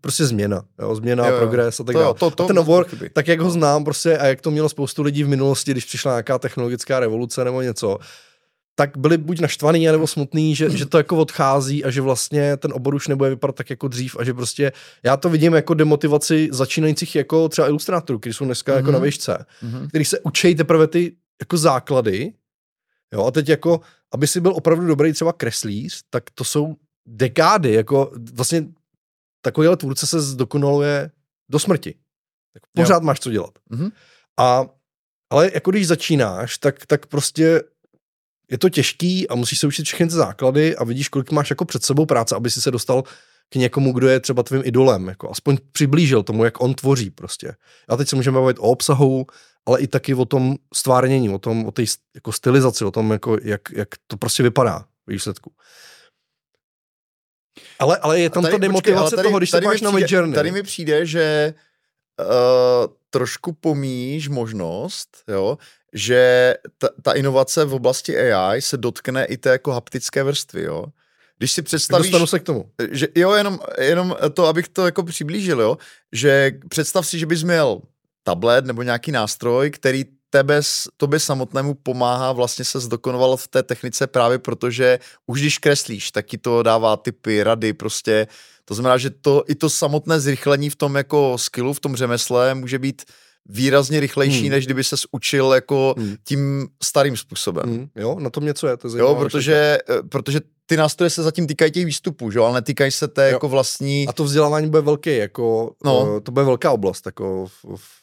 prostě 0.00 0.26
změna, 0.26 0.62
jo, 0.80 0.94
změna, 0.94 1.26
jo, 1.26 1.32
jo. 1.32 1.38
progres 1.38 1.80
a 1.80 1.84
tak 1.84 1.94
dále. 1.94 2.14
To, 2.14 2.30
to, 2.30 2.44
a 2.44 2.46
ten 2.46 2.58
obor, 2.58 2.86
tak 3.12 3.28
jak 3.28 3.40
ho 3.40 3.50
znám 3.50 3.84
prostě 3.84 4.18
a 4.18 4.26
jak 4.26 4.40
to 4.40 4.50
mělo 4.50 4.68
spoustu 4.68 5.02
lidí 5.02 5.24
v 5.24 5.28
minulosti, 5.28 5.70
když 5.70 5.84
přišla 5.84 6.12
nějaká 6.12 6.38
technologická 6.38 7.00
revoluce 7.00 7.44
nebo 7.44 7.62
něco, 7.62 7.98
tak 8.78 8.96
byli 8.96 9.18
buď 9.18 9.40
naštvaný 9.40 9.86
nebo 9.86 10.06
smutný, 10.06 10.54
že, 10.54 10.70
že 10.70 10.86
to 10.86 10.98
jako 10.98 11.16
odchází 11.16 11.84
a 11.84 11.90
že 11.90 12.00
vlastně 12.00 12.56
ten 12.56 12.72
obor 12.72 12.94
už 12.94 13.08
nebude 13.08 13.30
vypadat 13.30 13.56
tak 13.56 13.70
jako 13.70 13.88
dřív 13.88 14.16
a 14.18 14.24
že 14.24 14.34
prostě 14.34 14.72
já 15.02 15.16
to 15.16 15.28
vidím 15.28 15.54
jako 15.54 15.74
demotivaci 15.74 16.48
začínajících 16.52 17.16
jako 17.16 17.48
třeba 17.48 17.68
ilustrátorů, 17.68 18.18
kteří 18.18 18.34
jsou 18.34 18.44
dneska 18.44 18.72
mm-hmm. 18.72 18.76
jako 18.76 18.90
na 18.90 18.98
mhm. 18.98 19.04
výšce, 19.04 19.46
mm-hmm. 19.62 19.88
který 19.88 20.04
se 20.04 20.20
učí 20.20 20.54
teprve 20.54 20.86
ty 20.86 21.16
jako 21.40 21.56
základy, 21.56 22.32
jo, 23.12 23.26
a 23.26 23.30
teď 23.30 23.48
jako, 23.48 23.80
aby 24.14 24.26
si 24.26 24.40
byl 24.40 24.52
opravdu 24.52 24.86
dobrý 24.86 25.12
třeba 25.12 25.32
kreslíř, 25.32 26.02
tak 26.10 26.30
to 26.34 26.44
jsou 26.44 26.76
dekády, 27.06 27.72
jako 27.72 28.12
vlastně 28.32 28.66
takovýhle 29.42 29.76
tvůrce 29.76 30.06
se 30.06 30.20
zdokonaluje 30.20 31.10
do 31.50 31.58
smrti. 31.58 31.94
Tak 32.52 32.62
pořád 32.76 33.02
jo. 33.02 33.06
máš 33.06 33.20
co 33.20 33.30
dělat. 33.30 33.58
Mm-hmm. 33.70 33.90
A, 34.40 34.66
ale 35.30 35.50
jako 35.54 35.70
když 35.70 35.86
začínáš, 35.86 36.58
tak, 36.58 36.86
tak 36.86 37.06
prostě 37.06 37.62
je 38.50 38.58
to 38.58 38.68
těžký 38.68 39.28
a 39.28 39.34
musíš 39.34 39.58
se 39.58 39.66
učit 39.66 39.84
všechny 39.84 40.06
ty 40.06 40.12
základy 40.12 40.76
a 40.76 40.84
vidíš, 40.84 41.08
kolik 41.08 41.30
máš 41.30 41.50
jako 41.50 41.64
před 41.64 41.84
sebou 41.84 42.06
práce, 42.06 42.36
aby 42.36 42.50
si 42.50 42.60
se 42.60 42.70
dostal 42.70 43.04
k 43.50 43.54
někomu, 43.54 43.92
kdo 43.92 44.08
je 44.08 44.20
třeba 44.20 44.42
tvým 44.42 44.62
idolem, 44.64 45.08
jako 45.08 45.30
aspoň 45.30 45.56
přiblížil 45.72 46.22
tomu, 46.22 46.44
jak 46.44 46.60
on 46.60 46.74
tvoří 46.74 47.10
prostě. 47.10 47.54
A 47.88 47.96
teď 47.96 48.08
se 48.08 48.16
můžeme 48.16 48.40
bavit 48.40 48.58
o 48.58 48.62
obsahu, 48.62 49.26
ale 49.66 49.80
i 49.80 49.86
taky 49.86 50.14
o 50.14 50.24
tom 50.24 50.56
stvárnění, 50.74 51.30
o 51.30 51.38
tom, 51.38 51.66
o 51.66 51.70
té 51.70 51.82
jako 52.14 52.32
stylizaci, 52.32 52.84
o 52.84 52.90
tom, 52.90 53.10
jako, 53.10 53.38
jak, 53.42 53.60
jak 53.72 53.88
to 54.06 54.16
prostě 54.16 54.42
vypadá 54.42 54.84
v 55.06 55.10
výsledku. 55.10 55.52
Ale, 57.78 57.96
ale 57.96 58.20
je 58.20 58.30
tam 58.30 58.42
tady, 58.42 58.52
ta 58.52 58.58
demotivace 58.58 59.02
počkej, 59.02 59.16
tady, 59.16 59.28
toho, 59.28 59.38
když 59.38 59.50
tady 59.50 59.64
se 59.64 59.70
máš 59.70 59.80
na 59.80 59.90
Midjourney. 59.90 60.34
Tady 60.34 60.52
mi 60.52 60.62
přijde, 60.62 61.06
že 61.06 61.54
uh, 62.20 62.94
trošku 63.10 63.52
pomíš 63.52 64.28
možnost, 64.28 65.08
jo, 65.28 65.58
že 65.92 66.54
ta, 66.78 66.88
ta 67.02 67.12
inovace 67.12 67.64
v 67.64 67.74
oblasti 67.74 68.32
AI 68.32 68.62
se 68.62 68.76
dotkne 68.76 69.24
i 69.24 69.36
té 69.36 69.50
jako 69.50 69.72
haptické 69.72 70.22
vrstvy, 70.22 70.62
jo. 70.62 70.84
Když 71.38 71.52
si 71.52 71.62
představíš... 71.62 72.10
Dostanu 72.10 72.26
se 72.26 72.38
k 72.38 72.42
tomu. 72.42 72.70
Že, 72.90 73.08
jo, 73.14 73.32
jenom, 73.32 73.58
jenom 73.80 74.16
to, 74.34 74.46
abych 74.46 74.68
to 74.68 74.84
jako 74.84 75.02
přiblížil, 75.02 75.60
jo, 75.60 75.78
že 76.12 76.52
představ 76.68 77.06
si, 77.06 77.18
že 77.18 77.26
bys 77.26 77.42
měl 77.42 77.80
tablet 78.22 78.64
nebo 78.64 78.82
nějaký 78.82 79.12
nástroj, 79.12 79.70
který 79.70 80.04
tebe, 80.30 80.60
tobě 80.96 81.20
samotnému 81.20 81.74
pomáhá 81.74 82.32
vlastně 82.32 82.64
se 82.64 82.80
zdokonovat 82.80 83.40
v 83.40 83.48
té 83.48 83.62
technice 83.62 84.06
právě 84.06 84.38
protože 84.38 84.98
už 85.26 85.40
když 85.40 85.58
kreslíš, 85.58 86.10
tak 86.10 86.26
ti 86.26 86.38
to 86.38 86.62
dává 86.62 86.96
typy, 86.96 87.42
rady, 87.42 87.72
prostě 87.72 88.26
to 88.64 88.74
znamená, 88.74 88.98
že 88.98 89.10
to 89.10 89.44
i 89.46 89.54
to 89.54 89.70
samotné 89.70 90.20
zrychlení 90.20 90.70
v 90.70 90.76
tom 90.76 90.96
jako 90.96 91.38
skillu, 91.38 91.72
v 91.72 91.80
tom 91.80 91.96
řemesle 91.96 92.54
může 92.54 92.78
být 92.78 93.02
výrazně 93.48 94.00
rychlejší, 94.00 94.40
hmm. 94.40 94.50
než 94.50 94.64
kdyby 94.64 94.84
se 94.84 94.96
učil 95.12 95.52
jako 95.54 95.94
hmm. 95.98 96.16
tím 96.24 96.68
starým 96.82 97.16
způsobem. 97.16 97.64
Hmm. 97.66 97.88
Jo, 97.96 98.16
na 98.20 98.30
tom 98.30 98.44
něco 98.44 98.66
je. 98.66 98.76
To 98.76 98.88
jo, 98.88 99.14
protože, 99.14 99.78
eh, 99.90 100.02
protože 100.08 100.40
ty 100.66 100.76
nástroje 100.76 101.10
se 101.10 101.22
zatím 101.22 101.46
týkají 101.46 101.70
těch 101.70 101.84
výstupů, 101.84 102.30
že? 102.30 102.38
ale 102.38 102.52
netýkají 102.52 102.90
se 102.90 103.08
té 103.08 103.28
jo. 103.28 103.32
jako 103.32 103.48
vlastní... 103.48 104.08
A 104.08 104.12
to 104.12 104.24
vzdělávání 104.24 104.70
bude 104.70 104.82
velké, 104.82 105.16
jako, 105.16 105.72
no. 105.84 106.00
uh, 106.00 106.20
to 106.20 106.32
bude 106.32 106.44
velká 106.44 106.70
oblast, 106.70 107.06
jako 107.06 107.46
v, 107.46 107.64
v, 107.76 107.98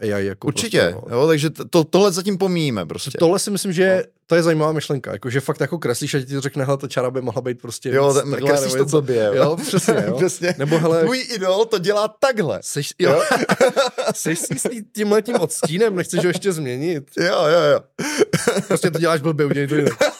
AI. 0.00 0.26
Jako 0.26 0.46
Určitě, 0.46 0.80
prostě, 0.80 1.10
no. 1.10 1.16
jo, 1.16 1.26
takže 1.26 1.50
to, 1.50 1.84
tohle 1.84 2.12
zatím 2.12 2.38
pomíjíme 2.38 2.86
prostě. 2.86 3.10
Tohle 3.18 3.38
si 3.38 3.50
myslím, 3.50 3.72
že 3.72 3.96
no. 3.96 4.12
to 4.26 4.34
je 4.34 4.42
zajímavá 4.42 4.72
myšlenka, 4.72 5.12
jako, 5.12 5.30
že 5.30 5.40
fakt 5.40 5.60
jako 5.60 5.78
kreslíš 5.78 6.14
a 6.14 6.20
ti 6.20 6.34
to 6.34 6.40
řekne, 6.40 6.64
hele, 6.64 6.78
ta 6.78 6.88
čara 6.88 7.10
by 7.10 7.22
mohla 7.22 7.42
být 7.42 7.60
prostě 7.60 7.88
Jo, 7.88 8.14
ten, 8.14 8.30
takhle, 8.30 8.50
kreslíš 8.50 8.72
to 8.72 8.84
blbě, 8.84 9.24
jo. 9.24 9.34
jo. 9.34 9.56
přesně, 9.56 10.04
jo. 10.06 10.16
přesně. 10.16 10.54
Nebo 10.58 10.78
hele... 10.78 11.02
Tvůj 11.02 11.26
idol 11.34 11.64
to 11.64 11.78
dělá 11.78 12.08
takhle. 12.08 12.58
Seš, 12.62 12.94
jo. 12.98 13.22
Seš 14.14 14.38
si 14.38 14.58
s 14.58 14.68
tímhle 14.94 15.22
tím 15.22 15.36
odstínem, 15.40 15.96
nechceš 15.96 16.20
ho 16.20 16.28
ještě 16.28 16.52
změnit. 16.52 17.10
Jo, 17.20 17.46
jo, 17.46 17.60
jo. 17.72 17.80
prostě 18.66 18.90
to 18.90 18.98
děláš 18.98 19.20
blbě, 19.20 19.46
udělej 19.46 19.68
to 19.68 19.74
jinak. 19.74 19.94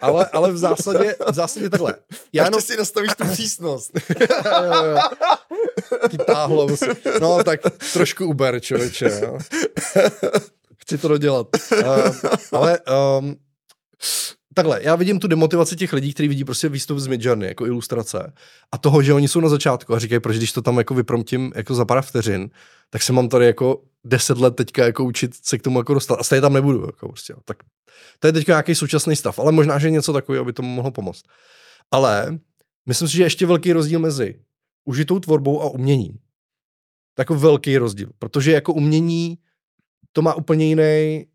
ale, 0.00 0.26
ale 0.26 0.52
v 0.52 0.56
zásadě, 0.56 1.16
v 1.30 1.34
zásadě 1.34 1.70
takhle. 1.70 1.94
Já 2.32 2.44
jenom... 2.44 2.60
si 2.60 2.76
nastavíš 2.76 3.10
tu 3.16 3.24
přísnost. 3.24 3.90
Ty 6.10 6.18
táhlo. 6.18 6.68
No 7.20 7.44
tak 7.44 7.60
trošku 7.92 8.26
uber, 8.26 8.60
člověče. 8.60 9.20
Jo. 9.22 9.38
Chci 10.78 10.98
to 10.98 11.08
dodělat. 11.08 11.46
Uh, 11.72 12.10
ale 12.52 12.78
um, 13.20 13.36
takhle, 14.54 14.80
já 14.82 14.96
vidím 14.96 15.20
tu 15.20 15.28
demotivaci 15.28 15.76
těch 15.76 15.92
lidí, 15.92 16.14
kteří 16.14 16.28
vidí 16.28 16.44
prostě 16.44 16.68
výstup 16.68 16.98
z 16.98 17.06
Midjourney 17.06 17.48
jako 17.48 17.66
ilustrace 17.66 18.32
a 18.72 18.78
toho, 18.78 19.02
že 19.02 19.12
oni 19.12 19.28
jsou 19.28 19.40
na 19.40 19.48
začátku 19.48 19.94
a 19.94 19.98
říkají, 19.98 20.20
proč 20.20 20.36
když 20.36 20.52
to 20.52 20.62
tam 20.62 20.78
jako 20.78 20.94
vypromtím 20.94 21.52
jako 21.54 21.74
za 21.74 21.84
pár 21.84 22.02
vteřin, 22.02 22.50
tak 22.90 23.02
se 23.02 23.12
mám 23.12 23.28
tady 23.28 23.46
jako 23.46 23.82
deset 24.06 24.38
let 24.38 24.56
teďka 24.56 24.84
jako 24.84 25.04
učit 25.04 25.34
se 25.34 25.58
k 25.58 25.62
tomu 25.62 25.80
jako 25.80 25.94
dostat 25.94 26.14
a 26.20 26.22
stejně 26.22 26.40
tam 26.40 26.52
nebudu. 26.52 26.86
Jako 26.86 27.08
prostě, 27.08 27.34
tak 27.44 27.56
to 28.18 28.26
je 28.26 28.32
teďka 28.32 28.52
nějaký 28.52 28.74
současný 28.74 29.16
stav, 29.16 29.38
ale 29.38 29.52
možná, 29.52 29.78
že 29.78 29.90
něco 29.90 30.12
takového 30.12 30.44
by 30.44 30.52
tomu 30.52 30.68
mohlo 30.68 30.90
pomoct. 30.90 31.22
Ale 31.90 32.38
myslím 32.86 33.08
si, 33.08 33.16
že 33.16 33.22
ještě 33.22 33.46
velký 33.46 33.72
rozdíl 33.72 34.00
mezi 34.00 34.40
užitou 34.84 35.20
tvorbou 35.20 35.62
a 35.62 35.70
uměním. 35.70 36.18
Takový 37.14 37.40
velký 37.40 37.78
rozdíl, 37.78 38.10
protože 38.18 38.52
jako 38.52 38.72
umění 38.72 39.38
to 40.12 40.22
má 40.22 40.34
úplně 40.34 40.66
jiný 40.66 41.26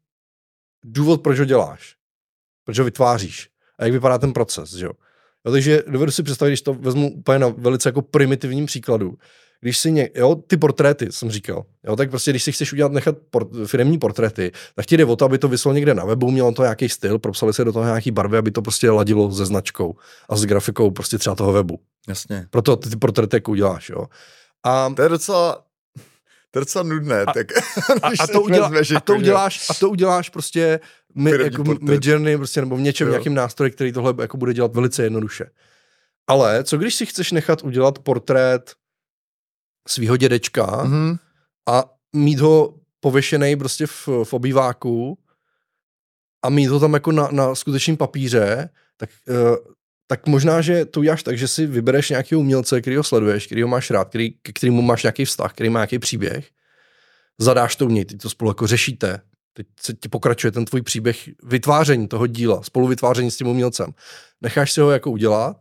důvod, 0.84 1.22
proč 1.22 1.40
ho 1.40 1.46
děláš, 1.46 1.96
proč 2.64 2.80
ho 2.80 2.86
vytváříš 2.86 3.50
a 3.80 3.84
jak 3.84 3.94
vypadá 3.94 4.18
ten 4.18 4.34
proces, 4.34 4.74
že 4.74 4.86
jo. 4.86 4.92
jo 5.46 5.52
takže 5.52 5.84
dovedu 5.88 6.12
si 6.12 6.24
představit, 6.24 6.52
když 6.52 6.62
to 6.62 6.74
vezmu 6.74 7.14
úplně 7.14 7.40
na 7.40 7.48
velice 7.48 7.90
jako 7.90 8.02
primitivním 8.02 8.66
příkladu, 8.66 9.18
když 9.62 9.78
si 9.78 9.92
ně, 9.92 10.10
jo, 10.16 10.36
ty 10.36 10.58
portréty, 10.58 11.12
jsem 11.12 11.32
říkal, 11.32 11.66
jo, 11.84 11.96
tak 11.96 12.10
prostě, 12.10 12.32
když 12.32 12.44
si 12.44 12.52
chceš 12.52 12.74
udělat, 12.74 12.92
nechat 12.92 13.16
port, 13.30 13.48
firmní 13.66 13.98
portréty, 13.98 14.52
tak 14.76 14.86
ti 14.86 14.98
jde 14.98 15.06
o 15.06 15.16
to, 15.16 15.26
aby 15.26 15.38
to 15.38 15.48
vyslo 15.48 15.74
někde 15.74 15.94
na 15.94 16.06
webu, 16.06 16.32
mělo 16.32 16.52
to 16.52 16.62
nějaký 16.62 16.90
styl, 16.90 17.20
propsali 17.20 17.54
se 17.54 17.66
do 17.66 17.74
toho 17.74 17.86
nějaký 17.86 18.12
barvy, 18.12 18.38
aby 18.38 18.52
to 18.52 18.62
prostě 18.62 18.90
ladilo 18.90 19.32
se 19.32 19.46
značkou 19.46 19.96
a 20.30 20.36
s 20.36 20.46
grafikou 20.46 20.92
prostě 20.92 21.18
třeba 21.18 21.36
toho 21.36 21.54
webu. 21.54 21.80
Jasně. 22.08 22.48
Proto 22.50 22.76
ty, 22.76 22.90
ty 22.90 22.96
portréty 22.96 23.36
jako 23.36 23.52
uděláš, 23.52 23.90
jo. 23.90 24.06
A, 24.64 24.94
to 24.96 25.02
je 25.02 25.10
docela, 25.10 25.64
to 26.52 26.60
je 26.60 26.62
docela 26.62 26.84
nudné. 26.84 27.22
A, 27.22 27.34
tak, 27.34 27.48
a, 28.02 28.08
a, 28.20 28.28
to, 28.28 28.42
udělá, 28.42 28.72
a, 28.96 29.00
to 29.00 29.16
uděláš, 29.16 29.70
a 29.70 29.74
to 29.74 29.90
uděláš 29.90 30.30
prostě 30.30 30.80
my, 31.16 31.32
jako 31.32 31.64
Midjourney 31.82 32.38
prostě, 32.38 32.62
nebo 32.62 32.76
v 32.76 32.82
něčem, 32.82 33.08
jo. 33.08 33.12
nějakým 33.12 33.34
nástroji, 33.34 33.72
který 33.72 33.92
tohle 33.92 34.14
jako 34.22 34.38
bude 34.38 34.54
dělat 34.54 34.76
velice 34.76 35.04
jednoduše. 35.04 35.46
Ale 36.28 36.64
co 36.64 36.78
když 36.78 36.96
si 36.96 37.06
chceš 37.06 37.32
nechat 37.32 37.64
udělat 37.64 38.00
portrét 38.00 38.72
svého 39.88 40.18
dědečka 40.18 40.66
mm-hmm. 40.66 41.18
a 41.70 41.84
mít 42.16 42.40
ho 42.40 42.76
pověšený 43.00 43.56
prostě 43.56 43.88
v, 43.88 44.08
v 44.24 44.34
obýváku 44.34 45.18
a 46.44 46.50
mít 46.50 46.68
ho 46.68 46.80
tam 46.80 46.94
jako 46.94 47.12
na, 47.12 47.28
na 47.32 47.56
skutečném 47.56 47.98
papíře, 47.98 48.70
tak, 48.98 49.10
uh, 49.30 49.56
tak 50.08 50.28
možná, 50.28 50.62
že 50.62 50.86
to 50.86 51.00
uděláš 51.00 51.24
tak, 51.24 51.38
že 51.38 51.48
si 51.48 51.66
vybereš 51.66 52.10
nějakého 52.10 52.42
umělce, 52.42 52.82
který 52.82 52.96
ho 52.96 53.04
sleduješ, 53.04 53.46
který 53.46 53.62
ho 53.62 53.68
máš 53.68 53.92
rád, 53.92 54.10
který, 54.10 54.32
k 54.32 54.50
kterému 54.54 54.82
máš 54.82 55.04
nějaký 55.04 55.26
vztah, 55.26 55.54
který 55.54 55.70
má 55.70 55.80
nějaký 55.80 56.00
příběh, 56.00 56.50
zadáš 57.40 57.76
to 57.76 57.86
umět, 57.86 58.06
ty 58.06 58.18
to 58.18 58.30
spolu 58.30 58.52
jako 58.52 58.68
řešíte, 58.68 59.22
teď 59.54 59.68
se 59.80 59.94
ti 59.94 60.10
pokračuje 60.10 60.52
ten 60.52 60.66
tvůj 60.66 60.82
příběh 60.82 61.30
vytváření 61.44 62.08
toho 62.08 62.28
díla, 62.28 62.64
spolu 62.64 62.88
vytváření 62.88 63.32
s 63.32 63.38
tím 63.38 63.48
umělcem. 63.48 63.92
Necháš 64.42 64.72
si 64.72 64.82
ho 64.82 64.92
jako 64.92 65.12
udělat 65.12 65.58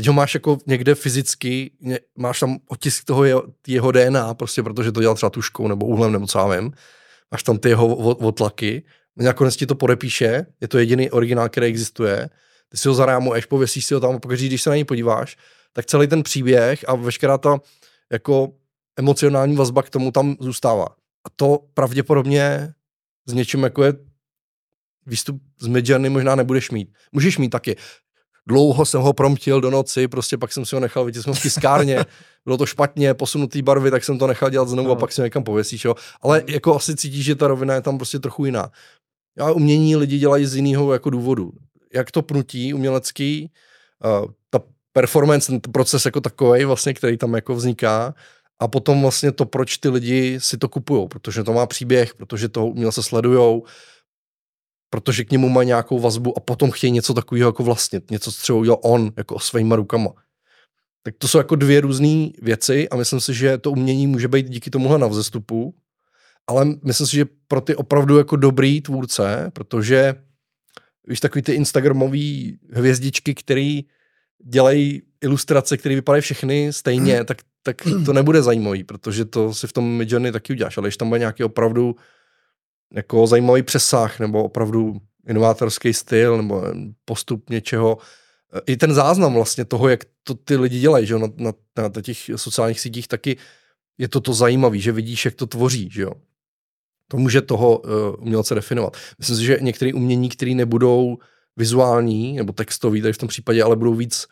teď 0.00 0.06
ho 0.06 0.12
máš 0.12 0.34
jako 0.34 0.58
někde 0.66 0.94
fyzicky, 0.94 1.70
máš 2.16 2.40
tam 2.40 2.58
otisk 2.68 3.04
toho 3.04 3.24
jeho, 3.24 3.42
jeho 3.66 3.92
DNA, 3.92 4.34
prostě 4.34 4.62
protože 4.62 4.92
to 4.92 5.00
dělal 5.00 5.16
třeba 5.16 5.30
tuškou 5.30 5.68
nebo 5.68 5.86
úhlem 5.86 6.12
nebo 6.12 6.26
co 6.26 6.48
vím, 6.48 6.72
máš 7.30 7.42
tam 7.42 7.58
ty 7.58 7.68
jeho 7.68 7.96
otlaky, 7.96 8.82
nakonec 9.16 9.56
ti 9.56 9.66
to 9.66 9.74
podepíše, 9.74 10.46
je 10.60 10.68
to 10.68 10.78
jediný 10.78 11.10
originál, 11.10 11.48
který 11.48 11.66
existuje, 11.66 12.30
ty 12.68 12.76
si 12.76 12.88
ho 12.88 12.94
zarámuješ, 12.94 13.46
pověsíš 13.46 13.84
si 13.84 13.94
ho 13.94 14.00
tam 14.00 14.14
a 14.14 14.18
pokaždé, 14.18 14.46
když 14.46 14.62
se 14.62 14.70
na 14.70 14.76
něj 14.76 14.84
podíváš, 14.84 15.36
tak 15.72 15.86
celý 15.86 16.06
ten 16.06 16.22
příběh 16.22 16.88
a 16.88 16.94
veškerá 16.94 17.38
ta 17.38 17.60
jako 18.12 18.52
emocionální 18.96 19.56
vazba 19.56 19.82
k 19.82 19.90
tomu 19.90 20.10
tam 20.10 20.36
zůstává. 20.40 20.86
A 21.24 21.30
to 21.36 21.58
pravděpodobně 21.74 22.74
s 23.26 23.32
něčím 23.32 23.62
jako 23.62 23.84
je 23.84 23.92
výstup 25.06 25.42
z 25.60 25.66
Midjourney 25.66 26.10
možná 26.10 26.34
nebudeš 26.34 26.70
mít. 26.70 26.92
Můžeš 27.12 27.38
mít 27.38 27.48
taky 27.48 27.76
dlouho 28.46 28.84
jsem 28.84 29.00
ho 29.00 29.12
promtil 29.12 29.60
do 29.60 29.70
noci, 29.70 30.08
prostě 30.08 30.38
pak 30.38 30.52
jsem 30.52 30.64
si 30.64 30.76
ho 30.76 30.80
nechal 30.80 31.04
vytisknout 31.04 31.38
v 31.38 31.42
tiskárně, 31.42 32.04
bylo 32.44 32.56
to 32.56 32.66
špatně, 32.66 33.14
posunutý 33.14 33.62
barvy, 33.62 33.90
tak 33.90 34.04
jsem 34.04 34.18
to 34.18 34.26
nechal 34.26 34.50
dělat 34.50 34.68
znovu 34.68 34.88
no. 34.88 34.94
a 34.94 34.96
pak 34.96 35.12
si 35.12 35.22
někam 35.22 35.44
pověsíš, 35.44 35.84
jo. 35.84 35.94
Ale 36.22 36.42
jako 36.46 36.76
asi 36.76 36.96
cítíš, 36.96 37.24
že 37.24 37.34
ta 37.34 37.46
rovina 37.46 37.74
je 37.74 37.80
tam 37.80 37.98
prostě 37.98 38.18
trochu 38.18 38.44
jiná. 38.44 38.70
A 39.38 39.50
umění 39.50 39.96
lidi 39.96 40.18
dělají 40.18 40.46
z 40.46 40.56
jiného 40.56 40.92
jako 40.92 41.10
důvodu. 41.10 41.52
Jak 41.94 42.10
to 42.10 42.22
pnutí 42.22 42.74
umělecký, 42.74 43.50
uh, 44.04 44.30
ta 44.50 44.60
performance, 44.92 45.46
ten 45.52 45.60
proces 45.72 46.04
jako 46.04 46.20
takový 46.20 46.64
vlastně, 46.64 46.94
který 46.94 47.16
tam 47.16 47.34
jako 47.34 47.54
vzniká, 47.54 48.14
a 48.60 48.68
potom 48.68 49.02
vlastně 49.02 49.32
to, 49.32 49.46
proč 49.46 49.76
ty 49.76 49.88
lidi 49.88 50.40
si 50.40 50.58
to 50.58 50.68
kupují, 50.68 51.08
protože 51.08 51.44
to 51.44 51.52
má 51.52 51.66
příběh, 51.66 52.14
protože 52.14 52.48
toho 52.48 52.68
umělce 52.68 53.02
sledujou, 53.02 53.64
protože 54.90 55.24
k 55.24 55.30
němu 55.30 55.48
má 55.48 55.62
nějakou 55.62 55.98
vazbu 55.98 56.38
a 56.38 56.40
potom 56.40 56.70
chtějí 56.70 56.90
něco 56.90 57.14
takového 57.14 57.48
jako 57.48 57.62
vlastnit, 57.62 58.10
něco, 58.10 58.32
co 58.32 58.42
třeba 58.42 58.58
udělal 58.58 58.78
on, 58.82 59.12
jako 59.16 59.38
svýma 59.38 59.76
rukama. 59.76 60.12
Tak 61.02 61.14
to 61.18 61.28
jsou 61.28 61.38
jako 61.38 61.56
dvě 61.56 61.80
různé 61.80 62.28
věci 62.42 62.88
a 62.88 62.96
myslím 62.96 63.20
si, 63.20 63.34
že 63.34 63.58
to 63.58 63.70
umění 63.70 64.06
může 64.06 64.28
být 64.28 64.48
díky 64.48 64.70
tomuhle 64.70 64.98
na 64.98 65.06
vzestupu, 65.06 65.74
ale 66.46 66.64
myslím 66.84 67.06
si, 67.06 67.16
že 67.16 67.24
pro 67.48 67.60
ty 67.60 67.76
opravdu 67.76 68.18
jako 68.18 68.36
dobrý 68.36 68.80
tvůrce, 68.80 69.50
protože 69.52 70.14
víš, 71.06 71.20
takový 71.20 71.42
ty 71.42 71.52
instagramový 71.52 72.58
hvězdičky, 72.72 73.34
který 73.34 73.84
dělají 74.44 75.02
ilustrace, 75.20 75.76
které 75.76 75.94
vypadají 75.94 76.22
všechny 76.22 76.72
stejně, 76.72 77.24
tak, 77.24 77.38
tak 77.62 77.76
to 78.04 78.12
nebude 78.12 78.42
zajímavý, 78.42 78.84
protože 78.84 79.24
to 79.24 79.54
si 79.54 79.66
v 79.66 79.72
tom 79.72 79.96
Midjourney 79.96 80.32
taky 80.32 80.52
uděláš, 80.52 80.78
ale 80.78 80.88
když 80.88 80.96
tam 80.96 81.08
bude 81.08 81.18
nějaký 81.18 81.44
opravdu 81.44 81.96
jako 82.94 83.26
zajímavý 83.26 83.62
přesah, 83.62 84.20
nebo 84.20 84.44
opravdu 84.44 85.00
inovátorský 85.28 85.94
styl, 85.94 86.36
nebo 86.36 86.64
postup 87.04 87.50
něčeho, 87.50 87.98
i 88.66 88.76
ten 88.76 88.94
záznam 88.94 89.34
vlastně 89.34 89.64
toho, 89.64 89.88
jak 89.88 90.00
to 90.22 90.34
ty 90.34 90.56
lidi 90.56 90.80
dělají, 90.80 91.06
že 91.06 91.14
jo, 91.14 91.18
na, 91.18 91.28
na, 91.36 91.52
na 91.78 92.02
těch 92.02 92.30
sociálních 92.36 92.80
sítích 92.80 93.08
taky 93.08 93.36
je 93.98 94.08
to 94.08 94.20
to 94.20 94.34
zajímavé, 94.34 94.78
že 94.78 94.92
vidíš, 94.92 95.24
jak 95.24 95.34
to 95.34 95.46
tvoří, 95.46 95.88
že 95.92 96.02
jo. 96.02 96.12
To 97.08 97.16
může 97.16 97.42
toho 97.42 97.78
uh, 97.78 97.90
umělce 98.18 98.54
definovat. 98.54 98.96
Myslím 99.18 99.36
si, 99.36 99.44
že 99.44 99.58
některé 99.60 99.94
umění, 99.94 100.28
které 100.28 100.54
nebudou 100.54 101.18
vizuální 101.56 102.36
nebo 102.36 102.52
textový, 102.52 103.02
tady 103.02 103.12
v 103.12 103.18
tom 103.18 103.28
případě, 103.28 103.62
ale 103.62 103.76
budou 103.76 103.94
víc 103.94 104.26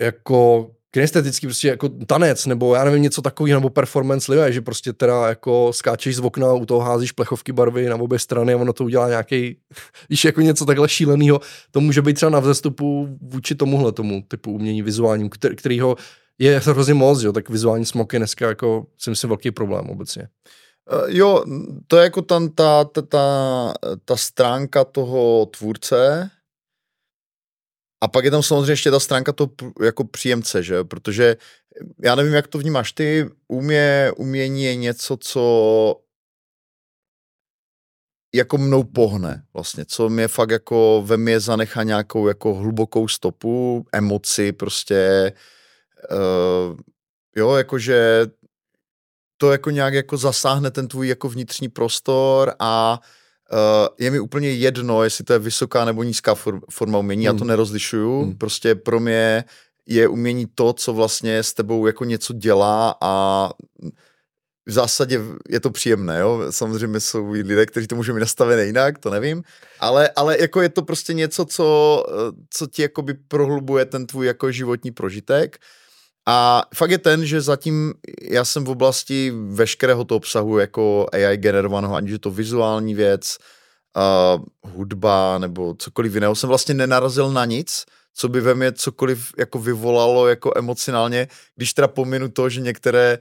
jako 0.00 0.70
kinestetický 0.90 1.46
prostě 1.46 1.68
jako 1.68 1.88
tanec, 1.88 2.46
nebo 2.46 2.74
já 2.74 2.84
nevím, 2.84 3.02
něco 3.02 3.22
takového, 3.22 3.60
nebo 3.60 3.70
performance 3.70 4.32
live, 4.32 4.52
že 4.52 4.60
prostě 4.60 4.92
teda 4.92 5.28
jako 5.28 5.72
skáčeš 5.72 6.16
z 6.16 6.20
okna, 6.20 6.52
u 6.52 6.66
toho 6.66 6.80
házíš 6.80 7.12
plechovky 7.12 7.52
barvy 7.52 7.88
na 7.88 7.96
obě 7.96 8.18
strany 8.18 8.54
a 8.54 8.56
ono 8.56 8.72
to 8.72 8.84
udělá 8.84 9.08
nějaký, 9.08 9.56
když 10.06 10.24
jako 10.24 10.40
něco 10.40 10.64
takhle 10.64 10.88
šíleného, 10.88 11.40
to 11.70 11.80
může 11.80 12.02
být 12.02 12.14
třeba 12.14 12.30
na 12.30 12.40
vzestupu 12.40 13.18
vůči 13.20 13.54
tomuhle 13.54 13.92
tomu 13.92 14.22
typu 14.28 14.52
umění 14.52 14.82
vizuálním, 14.82 15.28
který, 15.28 15.56
kterýho 15.56 15.96
je 16.38 16.58
hrozně 16.58 16.94
moc, 16.94 17.22
jo, 17.22 17.32
tak 17.32 17.48
vizuální 17.48 17.86
smok 17.86 18.12
je 18.12 18.18
dneska 18.18 18.48
jako, 18.48 18.86
si 18.98 19.10
myslím, 19.10 19.28
velký 19.28 19.50
problém 19.50 19.90
obecně. 19.90 20.28
Uh, 20.92 21.04
jo, 21.06 21.44
to 21.86 21.96
je 21.96 22.02
jako 22.02 22.22
tam 22.22 22.48
ta, 22.48 22.84
ta, 22.84 23.02
ta, 23.02 23.74
ta 24.04 24.16
stránka 24.16 24.84
toho 24.84 25.46
tvůrce, 25.46 26.30
a 28.00 28.08
pak 28.08 28.24
je 28.24 28.30
tam 28.30 28.42
samozřejmě 28.42 28.72
ještě 28.72 28.90
ta 28.90 29.00
stránka 29.00 29.32
toho 29.32 29.50
jako 29.82 30.04
příjemce, 30.04 30.62
že? 30.62 30.84
Protože 30.84 31.36
já 32.02 32.14
nevím, 32.14 32.34
jak 32.34 32.48
to 32.48 32.58
vnímáš 32.58 32.92
ty, 32.92 33.30
umě, 33.48 34.12
umění 34.16 34.64
je 34.64 34.76
něco, 34.76 35.16
co 35.16 35.96
jako 38.34 38.58
mnou 38.58 38.84
pohne 38.84 39.44
vlastně, 39.54 39.84
co 39.84 40.08
mě 40.08 40.28
fakt 40.28 40.50
jako 40.50 41.02
ve 41.06 41.16
mě 41.16 41.40
zanechá 41.40 41.82
nějakou 41.82 42.28
jako 42.28 42.54
hlubokou 42.54 43.08
stopu, 43.08 43.86
emoci 43.92 44.52
prostě, 44.52 45.32
uh, 46.10 46.78
jo, 47.36 47.54
jakože 47.54 48.26
to 49.36 49.52
jako 49.52 49.70
nějak 49.70 49.94
jako 49.94 50.16
zasáhne 50.16 50.70
ten 50.70 50.88
tvůj 50.88 51.08
jako 51.08 51.28
vnitřní 51.28 51.68
prostor 51.68 52.54
a 52.58 53.00
Uh, 53.02 53.19
je 53.98 54.10
mi 54.10 54.20
úplně 54.20 54.50
jedno, 54.50 55.04
jestli 55.04 55.24
to 55.24 55.32
je 55.32 55.38
vysoká 55.38 55.84
nebo 55.84 56.02
nízká 56.02 56.34
forma 56.70 56.98
umění, 56.98 57.20
hmm. 57.20 57.26
já 57.26 57.32
to 57.32 57.38
hmm. 57.38 57.48
nerozlišuju. 57.48 58.22
Hmm. 58.22 58.38
Prostě 58.38 58.74
pro 58.74 59.00
mě 59.00 59.44
je 59.86 60.08
umění 60.08 60.46
to, 60.54 60.72
co 60.72 60.92
vlastně 60.92 61.38
s 61.38 61.54
tebou 61.54 61.86
jako 61.86 62.04
něco 62.04 62.32
dělá 62.32 62.94
a 63.00 63.50
v 64.66 64.72
zásadě 64.72 65.20
je 65.48 65.60
to 65.60 65.70
příjemné, 65.70 66.20
jo. 66.20 66.46
Samozřejmě 66.50 67.00
jsou 67.00 67.30
lidé, 67.30 67.66
kteří 67.66 67.86
to 67.86 67.96
můžou 67.96 68.14
mít 68.14 68.20
nastavené 68.20 68.64
jinak, 68.64 68.98
to 68.98 69.10
nevím, 69.10 69.42
ale, 69.80 70.10
ale 70.16 70.40
jako 70.40 70.62
je 70.62 70.68
to 70.68 70.82
prostě 70.82 71.14
něco, 71.14 71.44
co, 71.44 72.04
co 72.50 72.66
ti 72.66 72.82
jakoby 72.82 73.14
prohlubuje 73.14 73.84
ten 73.84 74.06
tvůj 74.06 74.26
jako 74.26 74.52
životní 74.52 74.90
prožitek 74.90 75.58
a 76.30 76.62
fakt 76.74 76.90
je 76.90 76.98
ten, 76.98 77.26
že 77.26 77.40
zatím 77.40 77.94
já 78.22 78.44
jsem 78.44 78.64
v 78.64 78.70
oblasti 78.70 79.32
veškerého 79.50 80.04
toho 80.04 80.16
obsahu 80.16 80.58
jako 80.58 81.06
AI 81.12 81.36
generovaného, 81.36 81.94
aniž 81.94 82.12
je 82.12 82.18
to 82.18 82.30
vizuální 82.30 82.94
věc, 82.94 83.36
uh, 83.96 84.72
hudba 84.72 85.38
nebo 85.38 85.74
cokoliv 85.74 86.14
jiného, 86.14 86.34
jsem 86.34 86.48
vlastně 86.48 86.74
nenarazil 86.74 87.30
na 87.32 87.44
nic, 87.44 87.84
co 88.14 88.28
by 88.28 88.40
ve 88.40 88.54
mně 88.54 88.72
cokoliv 88.72 89.32
jako 89.38 89.58
vyvolalo 89.58 90.28
jako 90.28 90.52
emocionálně, 90.56 91.28
když 91.56 91.74
teda 91.74 91.88
pominu 91.88 92.28
to, 92.28 92.48
že 92.48 92.60
některé 92.60 93.18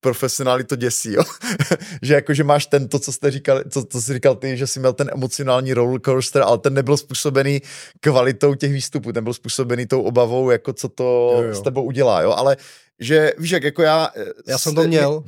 profesionály 0.00 0.64
to 0.64 0.76
děsí, 0.76 1.12
jo? 1.12 1.22
že 2.02 2.14
jako, 2.14 2.34
že 2.34 2.44
máš 2.44 2.66
ten, 2.66 2.88
to, 2.88 2.98
co 2.98 3.12
jste 3.12 3.30
říkal, 3.30 3.62
co, 3.70 3.84
co 3.84 4.02
jsi 4.02 4.14
říkal 4.14 4.34
ty, 4.34 4.56
že 4.56 4.66
jsi 4.66 4.80
měl 4.80 4.92
ten 4.92 5.10
emocionální 5.12 5.74
rollercoaster, 5.74 6.42
ale 6.42 6.58
ten 6.58 6.74
nebyl 6.74 6.96
způsobený 6.96 7.62
kvalitou 8.00 8.54
těch 8.54 8.72
výstupů, 8.72 9.12
ten 9.12 9.24
byl 9.24 9.34
způsobený 9.34 9.86
tou 9.86 10.02
obavou, 10.02 10.50
jako 10.50 10.72
co 10.72 10.88
to 10.88 11.30
jo, 11.34 11.42
jo. 11.42 11.54
s 11.54 11.62
tebou 11.62 11.82
udělá, 11.82 12.22
jo, 12.22 12.32
ale 12.32 12.56
že, 13.00 13.32
víš, 13.38 13.50
jak 13.50 13.62
jako 13.62 13.82
já... 13.82 14.10
Já 14.46 14.58
jsem 14.58 14.74
to 14.74 14.82
měl. 14.82 15.24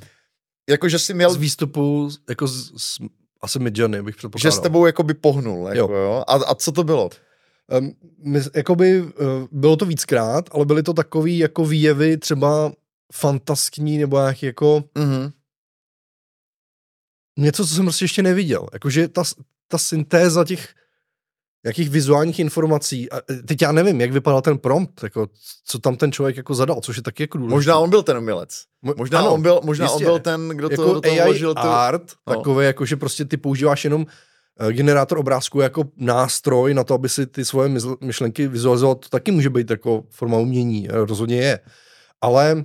Jako, 0.71 0.89
že 0.89 0.99
jsi 0.99 1.15
měl... 1.15 1.31
Z 1.31 1.37
výstupu, 1.37 2.09
jako 2.29 2.47
z, 2.47 2.73
z 2.77 2.99
asi 3.43 3.59
Midjourney 3.59 4.03
bych 4.03 4.17
předpokládal. 4.17 4.53
Že 4.53 4.57
s 4.57 4.61
tebou 4.61 4.87
jako 4.87 5.03
by 5.03 5.15
pohnul, 5.15 5.69
jako, 5.69 5.93
jo. 5.93 5.99
jo? 5.99 6.25
A, 6.27 6.35
a 6.35 6.55
co 6.55 6.73
to 6.73 6.85
bylo? 6.85 7.11
Um, 7.79 7.93
my, 8.25 8.41
jakoby, 8.55 9.01
uh, 9.01 9.09
bylo 9.53 9.77
to 9.77 9.87
víckrát, 9.87 10.49
ale 10.53 10.65
byly 10.65 10.83
to 10.83 10.93
takový 10.93 11.39
jako 11.39 11.65
výjevy 11.65 12.17
třeba 12.17 12.73
fantaskní 13.13 13.99
nebo 13.99 14.19
nějaký 14.19 14.47
jako 14.47 14.85
mm-hmm. 14.95 15.33
něco, 17.39 17.67
co 17.67 17.75
jsem 17.75 17.85
prostě 17.85 18.05
ještě 18.05 18.23
neviděl. 18.23 18.67
Jakože 18.73 19.09
ta, 19.09 19.23
ta 19.69 19.79
syntéza 19.79 20.45
těch 20.45 20.75
jakých 21.65 21.91
vizuálních 21.91 22.39
informací. 22.39 23.11
A 23.11 23.17
e, 23.19 23.43
teď 23.43 23.63
já 23.63 23.73
nevím, 23.73 24.01
jak 24.01 24.13
vypadal 24.13 24.43
ten 24.43 24.59
prompt, 24.59 25.03
jako, 25.03 25.29
co 25.65 25.79
tam 25.79 25.97
ten 25.97 26.13
člověk 26.13 26.37
jako 26.37 26.55
zadal, 26.55 26.81
což 26.81 26.97
je 26.97 27.03
taky 27.03 27.23
jako 27.23 27.39
důležité. 27.39 27.55
Možná 27.55 27.79
on 27.79 27.91
byl 27.91 28.03
ten 28.03 28.17
umělec. 28.17 28.65
Možná, 28.97 29.19
ano, 29.19 29.35
on, 29.35 29.43
byl, 29.43 29.61
možná 29.65 29.91
on 29.91 30.03
byl 30.03 30.19
ten, 30.19 30.49
kdo 30.49 30.69
jako 30.71 30.85
to, 30.85 30.95
do 30.95 31.01
toho 31.01 31.15
AI 31.15 31.25
vložil. 31.25 31.55
Tu... 31.55 31.61
art, 31.61 32.13
no. 32.27 32.35
takové, 32.35 32.65
jako, 32.65 32.87
že 32.87 32.97
prostě 32.97 33.25
ty 33.25 33.37
používáš 33.37 33.85
jenom 33.85 34.07
uh, 34.61 34.69
generátor 34.69 35.19
obrázku 35.19 35.61
jako 35.61 35.85
nástroj 35.97 36.75
na 36.75 36.85
to, 36.85 36.95
aby 36.95 37.09
si 37.09 37.27
ty 37.27 37.45
svoje 37.45 37.71
myšlenky 38.01 38.49
vizualizoval, 38.49 38.95
to 38.95 39.09
taky 39.09 39.31
může 39.31 39.51
být 39.51 39.71
jako 39.71 40.05
forma 40.11 40.39
umění, 40.39 40.89
rozhodně 40.91 41.37
je. 41.37 41.61
Ale 42.21 42.65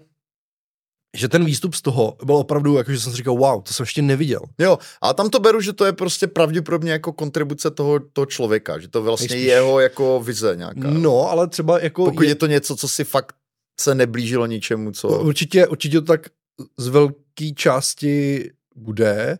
že 1.18 1.28
ten 1.28 1.45
výstup 1.45 1.74
z 1.74 1.82
toho 1.82 2.18
byl 2.24 2.36
opravdu, 2.36 2.78
jako 2.78 2.91
že 2.91 2.99
jsem 2.99 3.11
si 3.11 3.18
říkal, 3.18 3.36
wow, 3.36 3.61
to 3.61 3.74
jsem 3.74 3.84
ještě 3.84 4.01
neviděl. 4.01 4.41
Jo, 4.57 4.78
a 5.01 5.13
tam 5.13 5.30
to 5.30 5.39
beru, 5.39 5.61
že 5.61 5.74
to 5.74 5.86
je 5.86 5.93
prostě 5.93 6.28
pravděpodobně 6.28 6.91
jako 6.91 7.13
kontribuce 7.13 7.72
toho, 7.72 7.99
toho 7.99 8.26
člověka, 8.26 8.80
že 8.80 8.88
to 8.88 9.03
vlastně 9.03 9.28
Nejspíš. 9.28 9.47
jeho 9.47 9.80
jako 9.80 10.22
vize 10.24 10.55
nějaká. 10.55 10.89
No, 10.91 11.30
ale 11.30 11.47
třeba 11.47 11.80
jako... 11.80 12.05
Pokud 12.05 12.24
je, 12.24 12.30
je 12.30 12.36
to 12.36 12.47
něco, 12.47 12.76
co 12.76 12.88
si 12.88 13.03
fakt 13.03 13.36
se 13.80 13.95
neblížilo 13.95 14.45
ničemu, 14.45 14.91
co... 14.91 15.07
Určitě, 15.07 15.68
určitě 15.68 16.01
to 16.01 16.07
tak 16.07 16.30
z 16.78 16.88
velké 16.88 17.51
části 17.55 18.49
bude, 18.76 19.39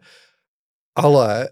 ale 0.96 1.50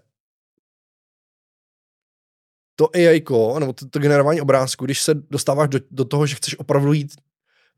to 2.76 2.96
AI, 2.96 3.24
nebo 3.58 3.72
to, 3.72 3.88
to 3.88 3.98
generování 3.98 4.40
obrázku, 4.40 4.84
když 4.84 5.02
se 5.02 5.14
dostáváš 5.14 5.68
do, 5.68 5.78
do 5.90 6.04
toho, 6.04 6.26
že 6.26 6.34
chceš 6.34 6.58
opravdu 6.58 6.92
jít 6.92 7.12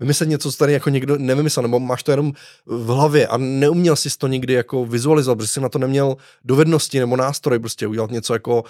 vymyslet 0.00 0.28
něco, 0.28 0.52
co 0.52 0.58
tady 0.58 0.72
jako 0.72 0.90
někdo 0.90 1.18
nevymyslel, 1.18 1.62
nebo 1.62 1.80
máš 1.80 2.02
to 2.02 2.10
jenom 2.10 2.32
v 2.66 2.86
hlavě 2.86 3.26
a 3.26 3.36
neuměl 3.36 3.96
jsi 3.96 4.18
to 4.18 4.26
nikdy 4.26 4.52
jako 4.52 4.86
vizualizovat, 4.86 5.38
protože 5.38 5.48
jsi 5.48 5.60
na 5.60 5.68
to 5.68 5.78
neměl 5.78 6.16
dovednosti 6.44 7.00
nebo 7.00 7.16
nástroj 7.16 7.58
prostě 7.58 7.86
udělat 7.86 8.10
něco 8.10 8.32
jako, 8.32 8.64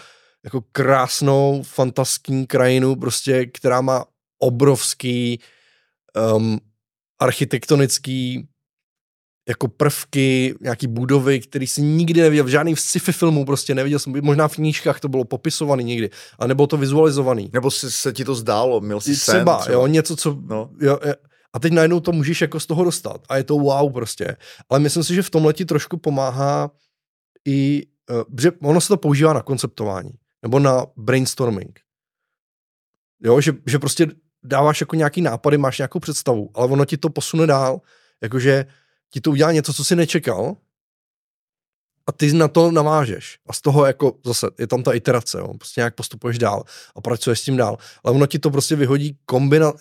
jako 0.44 0.60
krásnou, 0.72 1.62
fantaskní 1.62 2.46
krajinu, 2.46 2.96
prostě, 2.96 3.46
která 3.46 3.80
má 3.80 4.04
obrovský 4.38 5.40
um, 6.36 6.58
architektonický 7.18 8.48
jako 9.49 9.68
prvky, 9.68 10.55
nějaký 10.61 10.86
budovy, 10.86 11.40
který 11.40 11.66
si 11.66 11.82
nikdy 11.82 12.20
neviděl, 12.20 12.44
v 12.44 12.49
žádným 12.49 12.76
sci-fi 12.76 13.12
filmu 13.12 13.44
prostě 13.44 13.74
neviděl 13.74 13.99
jsem, 13.99 14.14
možná 14.22 14.49
v 14.49 14.55
knížkách 14.55 15.01
to 15.01 15.09
bylo 15.09 15.24
popisovaný 15.24 15.84
někdy, 15.84 16.11
a 16.38 16.46
nebo 16.46 16.66
to 16.66 16.76
vizualizovaný. 16.76 17.51
Nebo 17.53 17.70
si, 17.70 17.90
se 17.90 18.12
ti 18.12 18.24
to 18.24 18.34
zdálo, 18.34 18.80
měl 18.80 19.01
jsi 19.01 19.16
třeba, 19.16 19.55
sen, 19.55 19.62
třeba. 19.62 19.74
jo, 19.74 19.86
něco, 19.86 20.16
co, 20.16 20.38
no. 20.46 20.70
jo, 20.80 20.99
a 21.53 21.59
teď 21.59 21.72
najednou 21.72 22.01
to 22.01 22.12
můžeš 22.12 22.40
jako 22.40 22.61
z 22.61 22.66
toho 22.66 22.84
dostat 22.84 23.20
a 23.28 23.36
je 23.36 23.44
to 23.44 23.59
wow 23.59 23.92
prostě. 23.92 24.36
Ale 24.68 24.80
myslím 24.80 25.05
si, 25.05 25.14
že 25.14 25.22
v 25.22 25.30
tomhle 25.30 25.53
ti 25.53 25.64
trošku 25.64 25.96
pomáhá 25.96 26.70
i, 27.44 27.86
uh, 28.11 28.22
že 28.40 28.53
ono 28.62 28.80
se 28.80 28.88
to 28.88 28.96
používá 28.96 29.32
na 29.32 29.42
konceptování, 29.42 30.11
nebo 30.42 30.59
na 30.59 30.86
brainstorming. 30.96 31.80
Jo, 33.24 33.40
že, 33.40 33.53
že 33.66 33.78
prostě 33.78 34.07
dáváš 34.44 34.80
jako 34.80 34.96
nějaký 34.96 35.22
nápady, 35.22 35.59
máš 35.59 35.78
nějakou 35.78 35.99
představu, 35.99 36.51
ale 36.55 36.66
ono 36.66 36.84
ti 36.84 36.96
to 36.96 37.11
posune 37.11 37.46
dál, 37.46 37.80
jakože 38.22 38.66
ti 39.11 39.20
to 39.20 39.30
udělá 39.30 39.52
něco, 39.52 39.72
co 39.72 39.84
si 39.84 39.96
nečekal 39.96 40.56
a 42.06 42.12
ty 42.12 42.32
na 42.32 42.48
to 42.48 42.70
navážeš. 42.70 43.38
A 43.46 43.52
z 43.52 43.61
toho 43.61 43.86
jako 43.86 44.18
zase 44.24 44.46
je 44.59 44.66
tam 44.66 44.82
ta 44.82 44.92
iterace, 44.92 45.38
jo. 45.38 45.54
prostě 45.54 45.80
nějak 45.80 45.94
postupuješ 45.94 46.38
dál 46.38 46.64
a 46.96 47.00
pracuješ 47.00 47.40
s 47.40 47.44
tím 47.44 47.56
dál. 47.56 47.76
Ale 48.04 48.14
ono 48.14 48.26
ti 48.26 48.38
to 48.38 48.50
prostě 48.50 48.76
vyhodí 48.76 49.18
kombina, 49.26 49.72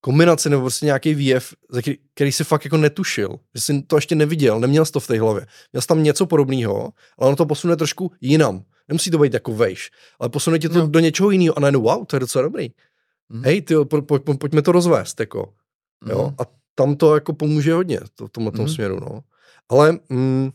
kombinaci 0.00 0.50
nebo 0.50 0.62
prostě 0.62 0.86
nějaký 0.86 1.14
výjev, 1.14 1.54
který, 1.70 1.96
který 2.14 2.32
si 2.32 2.44
fakt 2.44 2.64
jako 2.64 2.76
netušil, 2.76 3.38
že 3.54 3.60
jsi 3.60 3.82
to 3.82 3.96
ještě 3.96 4.14
neviděl, 4.14 4.60
neměl 4.60 4.84
jsi 4.84 4.92
to 4.92 5.00
v 5.00 5.06
té 5.06 5.20
hlavě. 5.20 5.46
Měl 5.72 5.80
jsi 5.80 5.86
tam 5.86 6.02
něco 6.02 6.26
podobného, 6.26 6.92
ale 7.18 7.28
ono 7.28 7.36
to 7.36 7.46
posune 7.46 7.76
trošku 7.76 8.12
jinam. 8.20 8.64
Nemusí 8.88 9.10
to 9.10 9.18
být 9.18 9.34
jako 9.34 9.54
vejš, 9.54 9.90
ale 10.20 10.28
posune 10.28 10.58
ti 10.58 10.68
to 10.68 10.78
no. 10.78 10.86
do 10.86 11.00
něčeho 11.00 11.30
jiného 11.30 11.58
a 11.58 11.60
najednou 11.60 11.82
wow, 11.82 12.04
to 12.04 12.16
je 12.16 12.20
docela 12.20 12.42
dobrý. 12.42 12.68
mm. 13.28 13.44
hej, 13.44 13.62
ty, 13.62 13.74
po, 13.74 14.02
po, 14.02 14.18
po, 14.18 14.34
pojďme 14.34 14.62
to 14.62 14.72
rozvést, 14.72 15.20
jako, 15.20 15.52
mm. 16.04 16.10
jo, 16.10 16.34
a 16.38 16.42
tam 16.78 16.96
to 16.96 17.14
jako 17.14 17.32
pomůže 17.32 17.72
hodně, 17.72 18.00
to, 18.14 18.26
v 18.26 18.30
tomhle 18.30 18.52
mm. 18.58 18.68
směru, 18.68 19.00
no. 19.00 19.20
Ale 19.68 19.98
mm, 20.08 20.50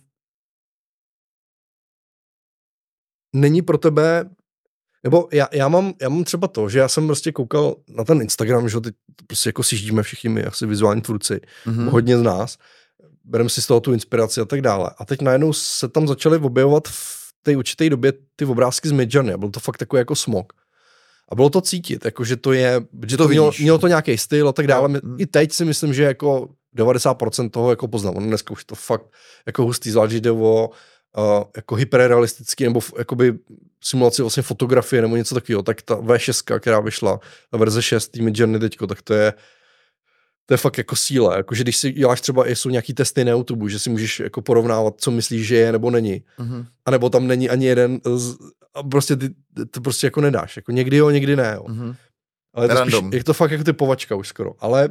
není 3.35 3.61
pro 3.61 3.77
tebe, 3.77 4.29
nebo 5.03 5.27
já, 5.33 5.47
já, 5.51 5.67
mám, 5.67 5.93
já 6.01 6.09
mám 6.09 6.23
třeba 6.23 6.47
to, 6.47 6.69
že 6.69 6.79
já 6.79 6.87
jsem 6.87 7.05
prostě 7.05 7.31
koukal 7.31 7.75
na 7.87 8.03
ten 8.03 8.21
Instagram, 8.21 8.69
že 8.69 8.79
teď 8.79 8.95
prostě 9.27 9.49
jako 9.49 9.63
si 9.63 9.77
žijeme 9.77 10.03
všichni 10.03 10.29
my, 10.29 10.43
asi 10.43 10.65
vizuální 10.65 11.01
tvůrci, 11.01 11.41
mm-hmm. 11.65 11.89
hodně 11.89 12.17
z 12.17 12.21
nás, 12.21 12.57
bereme 13.23 13.49
si 13.49 13.61
z 13.61 13.67
toho 13.67 13.79
tu 13.79 13.93
inspiraci 13.93 14.41
a 14.41 14.45
tak 14.45 14.61
dále. 14.61 14.91
A 14.97 15.05
teď 15.05 15.21
najednou 15.21 15.53
se 15.53 15.87
tam 15.87 16.07
začaly 16.07 16.37
objevovat 16.37 16.87
v 16.87 17.33
té 17.41 17.57
určité 17.57 17.89
době 17.89 18.13
ty 18.35 18.45
obrázky 18.45 18.89
z 18.89 18.91
Midjourney 18.91 19.33
a 19.33 19.37
byl 19.37 19.49
to 19.49 19.59
fakt 19.59 19.77
takový 19.77 19.99
jako 19.99 20.15
smog. 20.15 20.53
A 21.29 21.35
bylo 21.35 21.49
to 21.49 21.61
cítit, 21.61 22.05
jako 22.05 22.23
že 22.23 22.37
to 22.37 22.53
je, 22.53 22.81
že 23.07 23.17
to, 23.17 23.27
mělo, 23.27 23.51
mělo, 23.59 23.77
to 23.77 23.87
nějaký 23.87 24.17
styl 24.17 24.49
a 24.49 24.53
tak 24.53 24.67
dále. 24.67 24.87
Mm. 24.87 25.15
I 25.19 25.25
teď 25.25 25.51
si 25.51 25.65
myslím, 25.65 25.93
že 25.93 26.03
jako 26.03 26.49
90% 26.77 27.49
toho 27.49 27.69
jako 27.69 27.87
poznám. 27.87 28.15
On 28.17 28.27
dneska 28.27 28.51
už 28.51 28.65
to 28.65 28.75
fakt 28.75 29.05
jako 29.45 29.63
hustý, 29.63 29.91
zvlášť 29.91 30.13
jde 30.13 30.31
o 30.31 30.69
uh, 31.17 31.43
jako 31.55 31.75
hyperrealistický 31.75 32.63
nebo 32.63 32.79
jakoby 32.97 33.33
simulaci 33.83 34.21
vlastně 34.21 34.43
fotografie 34.43 35.01
nebo 35.01 35.15
něco 35.15 35.35
takového, 35.35 35.63
tak 35.63 35.81
ta 35.81 35.95
V6, 35.95 36.59
která 36.59 36.79
vyšla, 36.79 37.19
ta 37.51 37.57
verze 37.57 37.81
6 37.81 38.07
tými 38.07 38.31
Journey 38.35 38.59
teďko, 38.59 38.87
tak 38.87 39.01
to 39.01 39.13
je 39.13 39.33
to 40.45 40.53
je 40.53 40.57
fakt 40.57 40.77
jako 40.77 40.95
síla, 40.95 41.37
jako 41.37 41.55
že 41.55 41.63
když 41.63 41.77
si 41.77 41.91
děláš 41.91 42.21
třeba, 42.21 42.47
jsou 42.47 42.69
nějaký 42.69 42.93
testy 42.93 43.25
na 43.25 43.31
YouTube, 43.31 43.69
že 43.69 43.79
si 43.79 43.89
můžeš 43.89 44.19
jako 44.19 44.41
porovnávat, 44.41 44.93
co 44.97 45.11
myslíš, 45.11 45.47
že 45.47 45.55
je 45.55 45.71
nebo 45.71 45.91
není. 45.91 46.23
Mm-hmm. 46.39 46.67
A 46.85 46.91
nebo 46.91 47.09
tam 47.09 47.27
není 47.27 47.49
ani 47.49 47.65
jeden 47.65 48.01
z, 48.15 48.35
a 48.73 48.83
prostě 48.83 49.15
ty 49.15 49.29
to 49.71 49.81
prostě 49.81 50.07
jako 50.07 50.21
nedáš. 50.21 50.55
Jako 50.55 50.71
někdy 50.71 50.97
jo, 50.97 51.09
někdy 51.09 51.35
ne. 51.35 51.51
Jo. 51.55 51.63
Mm-hmm. 51.63 51.95
Ale 52.53 52.67
to 52.67 52.77
spíš, 52.77 52.95
je 53.13 53.23
to 53.23 53.33
fakt 53.33 53.51
jako 53.51 53.63
typovačka 53.63 54.15
už 54.15 54.27
skoro. 54.27 54.53
Ale 54.59 54.89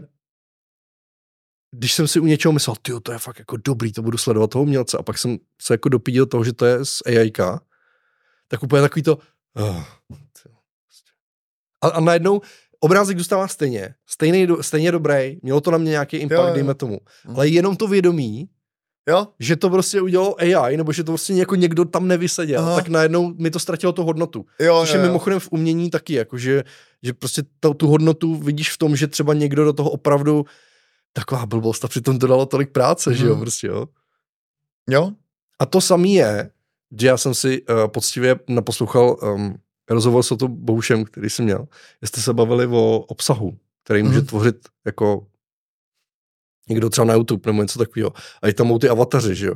když 1.70 1.92
jsem 1.92 2.08
si 2.08 2.20
u 2.20 2.26
něčeho 2.26 2.52
myslel, 2.52 2.76
ty 2.82 2.92
to 3.02 3.12
je 3.12 3.18
fakt 3.18 3.38
jako 3.38 3.56
dobrý, 3.56 3.92
to 3.92 4.02
budu 4.02 4.18
sledovat 4.18 4.50
toho 4.50 4.62
umělce 4.62 4.98
a 4.98 5.02
pak 5.02 5.18
jsem 5.18 5.38
se 5.62 5.74
jako 5.74 5.88
dopídil 5.88 6.26
toho, 6.26 6.44
že 6.44 6.52
to 6.52 6.66
je 6.66 6.84
z 6.84 7.02
AI, 7.06 7.32
tak 8.48 8.62
úplně 8.62 8.82
takový 8.82 9.02
to, 9.02 9.18
oh, 9.56 9.84
a, 11.82 11.88
a 11.88 12.00
najednou 12.00 12.40
obrázek 12.84 13.16
dostává 13.16 13.48
stejně, 13.48 13.94
stejný, 14.06 14.48
stejně 14.60 14.92
dobrý, 14.92 15.36
mělo 15.42 15.60
to 15.60 15.70
na 15.70 15.78
mě 15.78 15.90
nějaký 15.90 16.16
impact, 16.16 16.38
jo, 16.38 16.46
jo. 16.46 16.54
dejme 16.54 16.74
tomu, 16.74 17.00
hmm. 17.24 17.36
ale 17.36 17.48
jenom 17.48 17.76
to 17.76 17.86
vědomí, 17.86 18.48
jo? 19.08 19.28
že 19.40 19.56
to 19.56 19.70
prostě 19.70 20.00
udělalo 20.00 20.40
AI, 20.40 20.76
nebo 20.76 20.92
že 20.92 21.04
to 21.04 21.12
prostě 21.12 21.32
jako 21.32 21.54
někdo 21.54 21.84
tam 21.84 22.08
nevyseděl, 22.08 22.60
Aha. 22.60 22.76
tak 22.76 22.88
najednou 22.88 23.34
mi 23.34 23.50
to 23.50 23.58
ztratilo 23.58 23.92
tu 23.92 24.04
hodnotu. 24.04 24.46
Jo, 24.60 24.80
Což 24.80 24.94
jo, 24.94 25.00
je 25.00 25.06
mimochodem 25.06 25.40
v 25.40 25.48
umění 25.52 25.90
taky, 25.90 26.14
jako 26.14 26.38
že, 26.38 26.64
že 27.02 27.12
prostě 27.12 27.42
to, 27.60 27.74
tu 27.74 27.88
hodnotu 27.88 28.34
vidíš 28.34 28.72
v 28.72 28.78
tom, 28.78 28.96
že 28.96 29.06
třeba 29.06 29.34
někdo 29.34 29.64
do 29.64 29.72
toho 29.72 29.90
opravdu 29.90 30.44
taková 31.12 31.46
blbost 31.46 31.84
a 31.84 31.88
přitom 31.88 32.18
to 32.18 32.26
dalo 32.26 32.46
tolik 32.46 32.72
práce, 32.72 33.10
hmm. 33.10 33.18
že 33.18 33.26
jo, 33.26 33.32
mhm. 33.32 33.40
prostě 33.40 33.66
jo. 33.66 33.86
Jo. 34.90 35.10
A 35.58 35.66
to 35.66 35.80
samý 35.80 36.14
je, 36.14 36.50
že 37.00 37.06
já 37.06 37.16
jsem 37.16 37.34
si 37.34 37.62
uh, 37.62 37.88
poctivě 37.88 38.36
naposlouchal 38.48 39.16
um, 39.22 39.56
rozhovor 39.90 40.22
s 40.22 40.36
to 40.36 40.48
Boušem, 40.48 41.04
který 41.04 41.30
jsem 41.30 41.44
měl, 41.44 41.68
jste 42.04 42.20
se 42.20 42.34
bavili 42.34 42.66
o 42.66 42.98
obsahu, 42.98 43.58
který 43.84 44.02
může 44.02 44.18
mm. 44.18 44.26
tvořit 44.26 44.68
jako 44.86 45.26
někdo 46.68 46.90
třeba 46.90 47.04
na 47.04 47.14
YouTube 47.14 47.52
nebo 47.52 47.62
něco 47.62 47.78
takového. 47.78 48.12
A 48.42 48.48
i 48.48 48.52
tam 48.52 48.68
jsou 48.68 48.78
ty 48.78 48.88
avataři, 48.88 49.34
že 49.34 49.46
jo. 49.46 49.54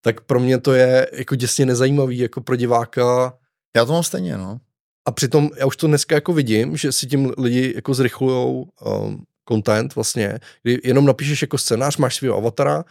Tak 0.00 0.20
pro 0.20 0.40
mě 0.40 0.58
to 0.58 0.72
je 0.72 1.10
jako 1.12 1.34
děsně 1.34 1.66
nezajímavý, 1.66 2.18
jako 2.18 2.40
pro 2.40 2.56
diváka. 2.56 3.38
Já 3.76 3.84
to 3.84 3.92
mám 3.92 4.02
stejně, 4.02 4.38
no. 4.38 4.60
A 5.04 5.12
přitom 5.12 5.50
já 5.56 5.66
už 5.66 5.76
to 5.76 5.86
dneska 5.86 6.14
jako 6.14 6.32
vidím, 6.32 6.76
že 6.76 6.92
si 6.92 7.06
tím 7.06 7.32
lidi 7.38 7.72
jako 7.74 7.94
zrychlujou 7.94 8.62
um, 8.62 9.24
content 9.48 9.94
vlastně, 9.94 10.38
kdy 10.62 10.80
jenom 10.84 11.04
napíšeš 11.04 11.42
jako 11.42 11.58
scénář, 11.58 11.96
máš 11.96 12.16
svého 12.16 12.36
avatara, 12.36 12.84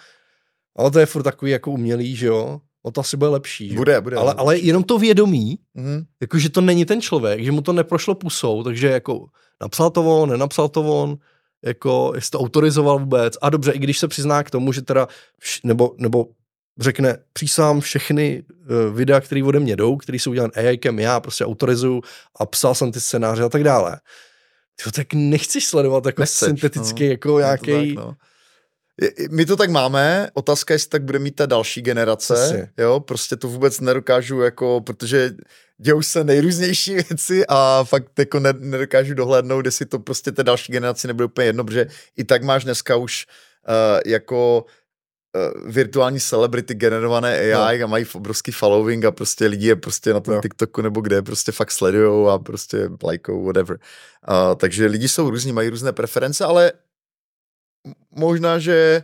ale 0.76 0.92
to 0.92 1.00
je 1.00 1.06
furt 1.06 1.24
takový 1.24 1.52
jako 1.52 1.72
umělý, 1.72 2.16
že 2.16 2.28
jo 2.28 2.62
o 2.84 2.92
to 2.92 3.02
asi 3.02 3.18
bude 3.18 3.30
lepší. 3.30 3.70
Že? 3.70 3.76
Bude, 3.76 4.02
bude. 4.02 4.16
Ale, 4.16 4.34
ale 4.34 4.58
jenom 4.58 4.84
to 4.84 4.98
vědomí, 4.98 5.60
mm. 5.74 6.04
jako 6.22 6.40
že 6.40 6.50
to 6.50 6.62
není 6.62 6.86
ten 6.86 7.02
člověk, 7.02 7.44
že 7.44 7.52
mu 7.52 7.62
to 7.62 7.74
neprošlo 7.74 8.16
pusou, 8.16 8.64
takže 8.64 8.88
jako 8.88 9.26
napsal 9.62 9.90
to 9.90 10.22
on, 10.22 10.30
nenapsal 10.30 10.70
to 10.70 10.84
on, 10.84 11.18
jako 11.66 12.12
jestli 12.16 12.32
to 12.32 12.40
autorizoval 12.40 13.00
vůbec. 13.00 13.34
A 13.42 13.50
dobře, 13.50 13.72
i 13.72 13.80
když 13.80 14.00
se 14.00 14.08
přizná 14.08 14.44
k 14.44 14.52
tomu, 14.52 14.72
že 14.72 14.82
teda, 14.82 15.08
nebo, 15.64 15.96
nebo 15.98 16.28
řekne, 16.80 17.18
přísám 17.34 17.82
všechny 17.82 18.44
uh, 18.50 18.96
videa, 18.96 19.22
které 19.22 19.44
ode 19.44 19.60
mě 19.60 19.76
jdou, 19.76 19.98
které 19.98 20.20
jsou 20.20 20.32
udělané 20.32 20.54
AIkem, 20.56 21.00
já 21.00 21.20
prostě 21.20 21.46
autorizuju 21.46 22.02
a 22.40 22.46
psal 22.46 22.76
jsem 22.76 22.92
ty 22.92 23.02
scénáře 23.02 23.44
a 23.44 23.50
tak 23.50 23.64
dále. 23.64 24.00
Tyjo, 24.76 24.92
tak 24.92 25.14
nechceš 25.14 25.68
sledovat 25.68 26.06
jako 26.06 26.22
Nechceš, 26.22 26.48
syntetický, 26.48 27.04
no. 27.04 27.12
jako 27.12 27.40
nějaký 27.40 27.96
no. 27.96 28.16
My 29.32 29.46
to 29.46 29.56
tak 29.56 29.70
máme, 29.70 30.30
otázka 30.34 30.74
je, 30.74 30.76
jestli 30.76 30.90
tak 30.90 31.04
bude 31.04 31.20
mít 31.20 31.36
ta 31.36 31.46
další 31.46 31.82
generace, 31.82 32.34
Asi. 32.34 32.70
jo, 32.78 33.00
prostě 33.00 33.36
to 33.36 33.48
vůbec 33.48 33.80
nedokážu, 33.80 34.42
jako, 34.42 34.82
protože 34.82 35.32
dějou 35.78 36.02
se 36.02 36.24
nejrůznější 36.24 36.94
věci 37.10 37.46
a 37.48 37.84
fakt 37.84 38.20
jako 38.20 38.40
nedokážu 38.60 39.14
dohlédnout, 39.14 39.66
jestli 39.66 39.86
to 39.86 40.00
prostě 40.00 40.32
té 40.32 40.44
další 40.44 40.72
generaci 40.72 41.08
nebude 41.08 41.26
úplně 41.26 41.48
jedno, 41.48 41.64
protože 41.64 41.88
i 42.18 42.24
tak 42.24 42.44
máš 42.44 42.64
dneska 42.64 42.96
už 42.96 43.26
uh, 43.68 44.12
jako 44.12 44.66
uh, 45.36 45.72
virtuální 45.72 46.20
celebrity 46.20 46.74
generované 46.74 47.40
AI 47.40 47.80
no. 47.80 47.86
a 47.86 47.88
mají 47.88 48.06
obrovský 48.14 48.52
following 48.52 49.06
a 49.06 49.12
prostě 49.12 49.48
lidi 49.48 49.68
je 49.68 49.76
prostě 49.76 50.14
na 50.14 50.20
tom 50.20 50.34
no. 50.34 50.42
TikToku 50.42 50.82
nebo 50.82 51.02
kde 51.02 51.22
prostě 51.22 51.52
fakt 51.52 51.72
sledujou 51.72 52.28
a 52.28 52.40
prostě 52.40 52.90
lajkou, 53.04 53.46
whatever. 53.46 53.80
Uh, 54.30 54.56
takže 54.56 54.86
lidi 54.86 55.08
jsou 55.08 55.30
různí, 55.30 55.54
mají 55.54 55.70
různé 55.70 55.92
preference, 55.92 56.46
ale 56.46 56.72
možná, 58.12 58.60
že 58.60 59.04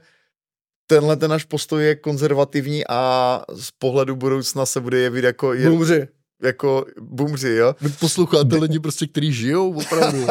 tenhle 0.87 1.17
ten 1.17 1.31
náš 1.31 1.43
postoj 1.43 1.85
je 1.85 1.95
konzervativní 1.95 2.83
a 2.89 3.41
z 3.53 3.71
pohledu 3.71 4.15
budoucna 4.15 4.65
se 4.65 4.81
bude 4.81 4.99
jevit 4.99 5.23
jako... 5.23 5.53
Je, 5.53 5.69
Bumři. 5.69 6.07
Jako 6.43 6.85
bumři, 7.01 7.49
jo? 7.49 7.75
Vy 7.81 7.89
posloucháte 7.89 8.55
lidi 8.55 8.79
prostě, 8.79 9.07
kteří 9.07 9.33
žijou, 9.33 9.73
opravdu. 9.73 10.27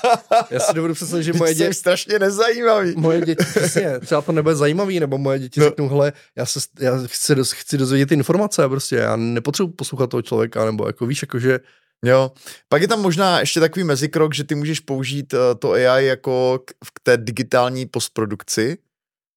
Já 0.50 0.60
si 0.60 0.74
dovedu 0.74 0.94
představit, 0.94 1.22
že 1.22 1.32
moje 1.32 1.54
děti... 1.54 1.74
strašně 1.74 2.18
nezajímavý. 2.18 2.94
Moje 2.96 3.20
děti, 3.20 3.44
přesně, 3.44 4.00
třeba 4.00 4.22
to 4.22 4.32
nebude 4.32 4.54
zajímavý, 4.54 5.00
nebo 5.00 5.18
moje 5.18 5.38
děti 5.38 5.60
no. 5.60 5.66
řeknou, 5.66 5.88
hele, 5.88 6.12
já, 6.36 6.46
se, 6.46 6.60
já 6.80 7.02
chci, 7.06 7.34
chci 7.54 7.78
dozvědět 7.78 8.12
informace, 8.12 8.68
prostě 8.68 8.96
já 8.96 9.16
nepotřebuji 9.16 9.68
poslouchat 9.72 10.10
toho 10.10 10.22
člověka, 10.22 10.64
nebo 10.64 10.86
jako 10.86 11.06
víš, 11.06 11.22
jakože 11.22 11.60
Jo, 12.04 12.32
pak 12.68 12.82
je 12.82 12.88
tam 12.88 13.02
možná 13.02 13.40
ještě 13.40 13.60
takový 13.60 13.84
mezikrok, 13.84 14.34
že 14.34 14.44
ty 14.44 14.54
můžeš 14.54 14.80
použít 14.80 15.32
uh, 15.32 15.40
to 15.58 15.72
AI 15.72 16.06
jako 16.06 16.60
k, 16.64 16.70
k 16.94 17.00
té 17.02 17.16
digitální 17.16 17.86
postprodukci, 17.86 18.78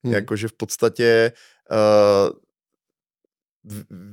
hmm. 0.04 0.14
jakože 0.14 0.48
v 0.48 0.54
podstatě 0.54 1.32
uh, 1.72 2.40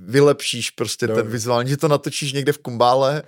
vylepšíš 0.06 0.70
prostě 0.70 1.06
jo. 1.06 1.14
ten 1.14 1.26
vizuální, 1.26 1.70
že 1.70 1.76
to 1.76 1.88
natočíš 1.88 2.32
někde 2.32 2.52
v 2.52 2.58
kumbále, 2.58 3.22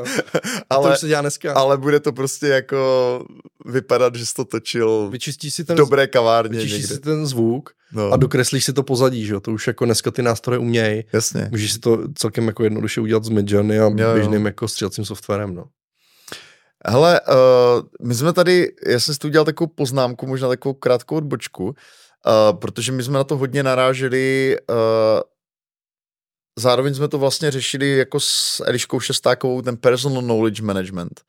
ale, 0.70 0.90
to 0.90 0.96
se 0.96 1.08
dělá 1.08 1.20
dneska. 1.20 1.54
ale 1.54 1.78
bude 1.78 2.00
to 2.00 2.12
prostě 2.12 2.46
jako 2.46 3.24
vypadat, 3.66 4.14
že 4.14 4.26
jsi 4.26 4.34
to 4.34 4.44
točil 4.44 5.08
Vyčistíš 5.10 5.54
si 5.54 5.64
ten, 5.64 5.76
dobré 5.76 6.06
kavárně 6.06 6.58
Vyčistíš 6.58 6.82
někde. 6.82 6.94
si 6.94 7.00
ten 7.00 7.26
zvuk 7.26 7.70
no. 7.92 8.12
a 8.12 8.16
dokreslíš 8.16 8.64
si 8.64 8.72
to 8.72 8.82
pozadí, 8.82 9.26
že 9.26 9.32
jo, 9.32 9.40
to 9.40 9.52
už 9.52 9.66
jako 9.66 9.84
dneska 9.84 10.10
ty 10.10 10.22
nástroje 10.22 10.58
umějí. 10.58 11.04
Jasně. 11.12 11.48
Můžeš 11.50 11.72
si 11.72 11.78
to 11.78 11.98
celkem 12.14 12.46
jako 12.46 12.64
jednoduše 12.64 13.00
udělat 13.00 13.24
s 13.24 13.28
Midjourney 13.28 13.80
a 13.80 13.82
jo, 13.82 14.14
běžným 14.14 14.40
jo. 14.40 14.46
jako 14.46 14.68
střílacím 14.68 15.04
softwarem, 15.04 15.54
no. 15.54 15.64
Hele, 16.86 17.20
uh, 17.20 18.06
my 18.08 18.14
jsme 18.14 18.32
tady, 18.32 18.72
já 18.86 19.00
jsem 19.00 19.14
si 19.14 19.20
tu 19.20 19.28
udělal 19.28 19.44
takovou 19.44 19.68
poznámku, 19.74 20.26
možná 20.26 20.48
takovou 20.48 20.74
krátkou 20.74 21.16
odbočku, 21.16 21.64
uh, 21.64 21.72
protože 22.58 22.92
my 22.92 23.02
jsme 23.02 23.14
na 23.14 23.24
to 23.24 23.36
hodně 23.36 23.62
naráželi 23.62 24.56
uh, 24.70 24.76
zároveň 26.58 26.94
jsme 26.94 27.08
to 27.08 27.18
vlastně 27.18 27.50
řešili 27.50 27.96
jako 27.96 28.20
s 28.20 28.62
Eliškou 28.66 29.00
Šestákovou, 29.00 29.62
ten 29.62 29.76
personal 29.76 30.22
knowledge 30.22 30.62
management. 30.62 31.20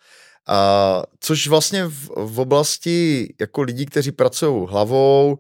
A, 0.48 1.04
což 1.20 1.48
vlastně 1.48 1.86
v, 1.86 2.10
v 2.16 2.40
oblasti 2.40 3.28
jako 3.40 3.62
lidí, 3.62 3.86
kteří 3.86 4.12
pracují 4.12 4.68
hlavou, 4.70 5.38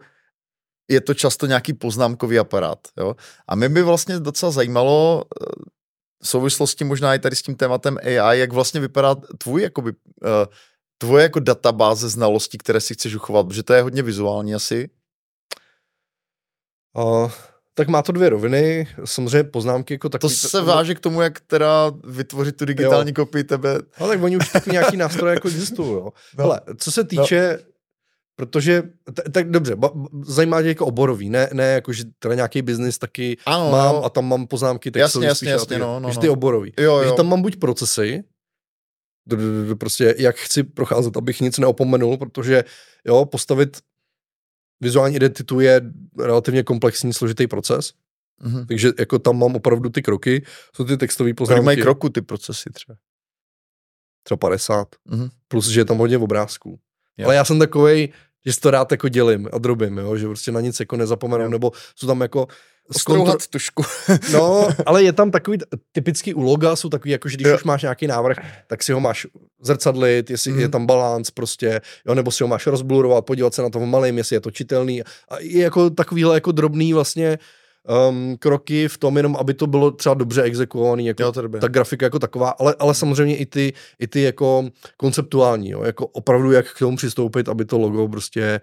je 0.89 1.01
to 1.01 1.13
často 1.13 1.45
nějaký 1.45 1.73
poznámkový 1.73 2.39
aparát. 2.39 2.79
Jo? 2.97 3.15
A 3.47 3.55
mě 3.55 3.69
by 3.69 3.81
vlastně 3.81 4.19
docela 4.19 4.51
zajímalo 4.51 5.23
eh, 5.23 5.45
v 6.23 6.27
souvislosti 6.27 6.83
možná 6.83 7.15
i 7.15 7.19
tady 7.19 7.35
s 7.35 7.41
tím 7.41 7.55
tématem 7.55 7.97
AI, 7.97 8.39
jak 8.39 8.53
vlastně 8.53 8.79
vypadá 8.79 9.15
tvůj, 9.15 9.61
jakoby, 9.61 9.91
uh, 9.91 9.97
tvoje 10.97 11.23
jako 11.23 11.39
databáze 11.39 12.09
znalostí, 12.09 12.57
které 12.57 12.81
si 12.81 12.93
chceš 12.93 13.15
uchovat, 13.15 13.47
protože 13.47 13.63
to 13.63 13.73
je 13.73 13.81
hodně 13.81 14.03
vizuální 14.03 14.55
asi. 14.55 14.89
Uh, 16.97 17.31
tak 17.73 17.87
má 17.87 18.01
to 18.01 18.11
dvě 18.11 18.29
roviny, 18.29 18.87
samozřejmě 19.05 19.43
poznámky 19.43 19.93
jako 19.93 20.09
takový. 20.09 20.33
To 20.41 20.47
se 20.49 20.61
váže 20.61 20.95
k 20.95 20.99
tomu, 20.99 21.21
jak 21.21 21.39
teda 21.39 21.91
vytvořit 22.03 22.57
tu 22.57 22.65
digitální 22.65 23.09
jo. 23.09 23.15
kopii 23.15 23.43
tebe. 23.43 23.79
No 23.99 24.07
tak 24.07 24.23
oni 24.23 24.37
už 24.37 24.49
taky 24.49 24.69
nějaký 24.71 24.97
nástroje 24.97 25.33
jako 25.33 25.47
existují, 25.47 25.91
jo. 25.91 26.09
No. 26.37 26.43
Hele, 26.43 26.61
co 26.77 26.91
se 26.91 27.03
týče, 27.03 27.59
no. 27.59 27.71
protože, 28.35 28.83
t- 29.13 29.31
tak 29.31 29.51
dobře, 29.51 29.75
ba, 29.75 29.91
zajímá 30.25 30.61
tě 30.61 30.67
jako 30.67 30.85
oborový, 30.85 31.29
ne, 31.29 31.49
ne 31.53 31.67
jako, 31.67 31.93
že 31.93 32.03
teda 32.19 32.35
nějaký 32.35 32.61
biznis 32.61 32.97
taky 32.97 33.37
ano, 33.45 33.71
mám 33.71 33.95
no. 33.95 34.05
a 34.05 34.09
tam 34.09 34.27
mám 34.27 34.47
poznámky, 34.47 34.91
tak 34.91 34.99
jasně, 34.99 35.27
jasně, 35.27 35.51
jasně, 35.51 35.79
no, 35.79 35.99
no, 35.99 36.09
no. 36.13 36.21
ty 36.21 36.29
oborový. 36.29 36.73
Jo, 36.79 36.83
jo. 36.83 36.99
Takže 36.99 37.13
tam 37.15 37.27
mám 37.27 37.41
buď 37.41 37.55
procesy, 37.55 38.23
prostě 39.79 40.15
jak 40.17 40.35
chci 40.35 40.63
procházet, 40.63 41.17
abych 41.17 41.41
nic 41.41 41.59
neopomenul, 41.59 42.17
protože 42.17 42.63
jo, 43.05 43.25
postavit 43.25 43.77
vizuální 44.81 45.15
identitu 45.15 45.59
je 45.59 45.81
relativně 46.19 46.63
komplexní, 46.63 47.13
složitý 47.13 47.47
proces. 47.47 47.93
Mm-hmm. 48.43 48.65
Takže 48.65 48.91
jako 48.99 49.19
tam 49.19 49.39
mám 49.39 49.55
opravdu 49.55 49.89
ty 49.89 50.01
kroky, 50.01 50.45
jsou 50.75 50.83
ty 50.83 50.97
textové 50.97 51.33
poznámky. 51.33 51.57
Kolik 51.57 51.65
mají 51.65 51.81
kroku 51.81 52.09
ty 52.09 52.21
procesy 52.21 52.69
třeba? 52.73 52.97
Třeba 54.23 54.37
50. 54.37 54.87
Mm-hmm. 55.09 55.29
Plus, 55.47 55.67
že 55.67 55.81
je 55.81 55.85
tam 55.85 55.97
hodně 55.97 56.17
obrázků. 56.17 56.79
Jo. 57.17 57.25
Ale 57.25 57.35
já 57.35 57.45
jsem 57.45 57.59
takovej, 57.59 58.13
že 58.45 58.53
si 58.53 58.59
to 58.59 58.71
rád 58.71 58.91
jako 58.91 59.09
dělím 59.09 59.49
a 59.53 59.57
drobím, 59.57 59.97
jo? 59.97 60.17
že 60.17 60.27
prostě 60.27 60.51
na 60.51 60.61
nic 60.61 60.79
jako 60.79 60.97
nezapomenu, 60.97 61.43
jo. 61.43 61.49
nebo 61.49 61.71
jsou 61.95 62.07
tam 62.07 62.21
jako 62.21 62.47
Strouhat 62.97 63.47
tušku. 63.47 63.83
no, 64.33 64.69
ale 64.85 65.03
je 65.03 65.13
tam 65.13 65.31
takový, 65.31 65.57
typický 65.91 66.33
u 66.33 66.41
loga 66.41 66.75
jsou 66.75 66.89
takový, 66.89 67.11
jako 67.11 67.29
že 67.29 67.37
když 67.37 67.47
jo. 67.47 67.55
už 67.55 67.63
máš 67.63 67.81
nějaký 67.81 68.07
návrh, 68.07 68.37
tak 68.67 68.83
si 68.83 68.93
ho 68.93 68.99
máš 68.99 69.27
zrcadlit, 69.61 70.29
jestli 70.29 70.51
mm. 70.51 70.59
je 70.59 70.69
tam 70.69 70.85
balans 70.85 71.31
prostě, 71.31 71.81
jo, 72.07 72.15
nebo 72.15 72.31
si 72.31 72.43
ho 72.43 72.47
máš 72.47 72.67
rozblurovat, 72.67 73.25
podívat 73.25 73.53
se 73.53 73.61
na 73.61 73.69
to 73.69 73.79
v 73.79 73.85
malém, 73.85 74.17
jestli 74.17 74.35
je 74.35 74.39
to 74.39 74.51
čitelný. 74.51 75.03
A 75.03 75.39
je 75.39 75.63
jako 75.63 75.89
takovýhle 75.89 76.35
jako 76.35 76.51
drobný 76.51 76.93
vlastně 76.93 77.39
um, 78.09 78.37
kroky 78.39 78.87
v 78.87 78.97
tom 78.97 79.17
jenom, 79.17 79.35
aby 79.35 79.53
to 79.53 79.67
bylo 79.67 79.91
třeba 79.91 80.15
dobře 80.15 80.41
exekuovaný, 80.41 81.05
jako 81.05 81.23
jo, 81.23 81.31
ta 81.61 81.67
grafika 81.67 82.05
jako 82.05 82.19
taková, 82.19 82.49
ale, 82.49 82.75
ale 82.79 82.95
samozřejmě 82.95 83.37
i 83.37 83.45
ty, 83.45 83.73
i 83.99 84.07
ty 84.07 84.21
jako 84.21 84.69
konceptuální, 84.97 85.69
jo, 85.69 85.83
jako 85.83 86.07
opravdu 86.07 86.51
jak 86.51 86.73
k 86.73 86.79
tomu 86.79 86.97
přistoupit, 86.97 87.49
aby 87.49 87.65
to 87.65 87.77
logo 87.77 88.07
prostě 88.07 88.61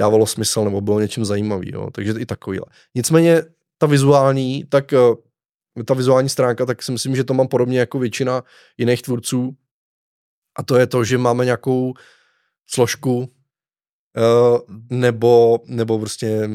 dávalo 0.00 0.26
smysl 0.26 0.64
nebo 0.64 0.80
bylo 0.80 1.00
něčím 1.00 1.24
zajímavý, 1.24 1.70
jo, 1.72 1.90
takže 1.92 2.14
i 2.18 2.26
takovýhle. 2.26 2.66
Nicméně 2.94 3.42
ta 3.78 3.86
vizuální, 3.86 4.64
tak 4.68 4.92
eh, 4.92 4.98
ta 5.84 5.94
vizuální 5.94 6.28
stránka, 6.28 6.66
tak 6.66 6.82
si 6.82 6.92
myslím, 6.92 7.16
že 7.16 7.24
to 7.24 7.34
mám 7.34 7.48
podobně 7.48 7.78
jako 7.78 7.98
většina 7.98 8.42
jiných 8.78 9.02
tvůrců. 9.02 9.56
A 10.58 10.62
to 10.62 10.76
je 10.76 10.86
to, 10.86 11.04
že 11.04 11.18
máme 11.18 11.44
nějakou 11.44 11.94
složku, 12.66 13.32
eh, 14.16 14.58
nebo, 14.90 15.60
nebo 15.66 15.98
prostě 15.98 16.50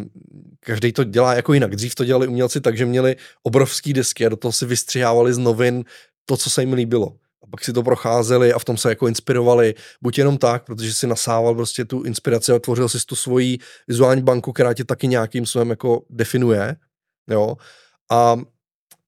každý 0.59 0.93
to 0.93 1.03
dělá 1.03 1.33
jako 1.33 1.53
jinak. 1.53 1.75
Dřív 1.75 1.95
to 1.95 2.05
dělali 2.05 2.27
umělci 2.27 2.61
tak, 2.61 2.77
že 2.77 2.85
měli 2.85 3.15
obrovský 3.43 3.93
desky 3.93 4.25
a 4.25 4.29
do 4.29 4.35
toho 4.35 4.51
si 4.51 4.65
vystřihávali 4.65 5.33
z 5.33 5.37
novin 5.37 5.83
to, 6.25 6.37
co 6.37 6.49
se 6.49 6.61
jim 6.61 6.73
líbilo. 6.73 7.17
A 7.43 7.47
pak 7.47 7.63
si 7.63 7.73
to 7.73 7.83
procházeli 7.83 8.53
a 8.53 8.59
v 8.59 8.65
tom 8.65 8.77
se 8.77 8.89
jako 8.89 9.07
inspirovali. 9.07 9.75
Buď 10.01 10.17
jenom 10.17 10.37
tak, 10.37 10.65
protože 10.65 10.93
si 10.93 11.07
nasával 11.07 11.55
prostě 11.55 11.85
tu 11.85 12.03
inspiraci 12.03 12.51
a 12.51 12.59
tvořil 12.59 12.89
si 12.89 12.97
tu 13.05 13.15
svoji 13.15 13.57
vizuální 13.87 14.21
banku, 14.21 14.53
která 14.53 14.73
tě 14.73 14.83
taky 14.83 15.07
nějakým 15.07 15.45
způsobem 15.45 15.69
jako 15.69 16.01
definuje 16.09 16.75
jo, 17.29 17.57
a, 18.11 18.35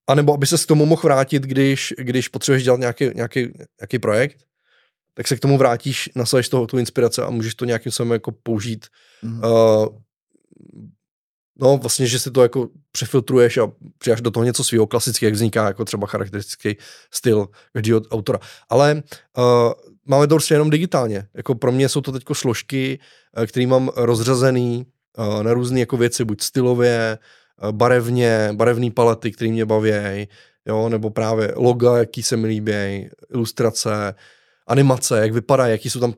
a 0.07 0.15
nebo 0.15 0.33
aby 0.33 0.47
se 0.47 0.57
k 0.57 0.67
tomu 0.67 0.85
mohl 0.85 1.01
vrátit, 1.03 1.43
když, 1.43 1.93
když 1.97 2.27
potřebuješ 2.27 2.63
dělat 2.63 2.79
nějaký, 2.79 3.09
nějaký, 3.15 3.39
nějaký 3.81 3.99
projekt, 3.99 4.37
tak 5.13 5.27
se 5.27 5.35
k 5.35 5.39
tomu 5.39 5.57
vrátíš, 5.57 6.09
nasadíš 6.15 6.49
toho 6.49 6.67
tu 6.67 6.77
inspiraci 6.77 7.21
a 7.21 7.29
můžeš 7.29 7.55
to 7.55 7.65
nějakým 7.65 7.91
způsobem 7.91 8.11
jako 8.11 8.31
použít. 8.31 8.85
Mm. 9.21 9.41
Uh, 9.43 9.87
no 11.61 11.77
vlastně, 11.77 12.07
že 12.07 12.19
si 12.19 12.31
to 12.31 12.43
jako 12.43 12.67
přefiltruješ 12.91 13.57
a 13.57 13.71
přijáš 13.97 14.21
do 14.21 14.31
toho 14.31 14.43
něco 14.43 14.63
svého 14.63 14.87
klasického, 14.87 15.27
jak 15.27 15.33
vzniká 15.33 15.67
jako 15.67 15.85
třeba 15.85 16.07
charakteristický 16.07 16.77
styl 17.11 17.47
každého 17.73 18.01
autora. 18.11 18.39
Ale 18.69 19.03
uh, 19.37 19.43
máme 20.05 20.27
to 20.27 20.35
prostě 20.35 20.53
jenom 20.53 20.69
digitálně. 20.69 21.27
Jako 21.33 21.55
pro 21.55 21.71
mě 21.71 21.89
jsou 21.89 22.01
to 22.01 22.11
teď 22.11 22.23
složky, 22.33 22.99
které 23.47 23.67
mám 23.67 23.89
rozřazený 23.95 24.85
uh, 25.17 25.43
na 25.43 25.53
různé 25.53 25.79
jako 25.79 25.97
věci, 25.97 26.25
buď 26.25 26.41
stylově, 26.41 27.17
Eh, 27.61 27.71
barevně, 27.71 28.49
barevné 28.53 28.91
palety, 28.91 29.31
které 29.31 29.51
mě 29.51 29.65
baví, 29.65 30.27
jo, 30.65 30.89
nebo 30.89 31.09
právě 31.09 31.53
loga, 31.55 31.97
jaký 31.97 32.23
se 32.23 32.37
mi 32.37 32.47
líbí, 32.47 33.09
ilustrace, 33.33 34.15
animace, 34.67 35.19
jak 35.19 35.33
vypadají, 35.33 35.71
jaký 35.71 35.89
jsou 35.89 35.99
tam, 35.99 36.13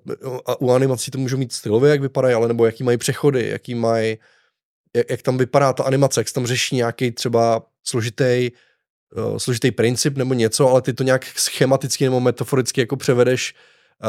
a 0.45 0.61
u 0.61 0.72
animací 0.72 1.11
to 1.11 1.18
můžou 1.18 1.38
mít 1.38 1.51
stylově, 1.51 1.91
jak 1.91 2.01
vypadají, 2.01 2.35
ale 2.35 2.47
nebo 2.47 2.65
jaký 2.65 2.84
mají 2.84 2.97
přechody, 2.97 3.49
jaký 3.49 3.76
mají, 3.76 4.18
jak, 4.95 5.09
jak 5.09 5.22
tam 5.22 5.38
vypadá 5.38 5.73
ta 5.73 5.84
animace, 5.84 6.19
jak 6.19 6.27
se 6.27 6.34
tam 6.34 6.47
řeší 6.47 6.76
nějaký 6.76 7.11
třeba 7.11 7.65
složitý, 7.84 8.51
uh, 9.15 9.38
složitý 9.38 9.72
princip 9.72 10.18
nebo 10.18 10.34
něco, 10.34 10.69
ale 10.69 10.81
ty 10.81 10.93
to 10.93 11.03
nějak 11.03 11.26
schematicky 11.26 12.03
nebo 12.03 12.19
metaforicky 12.19 12.81
jako 12.81 12.97
převedeš 12.97 13.55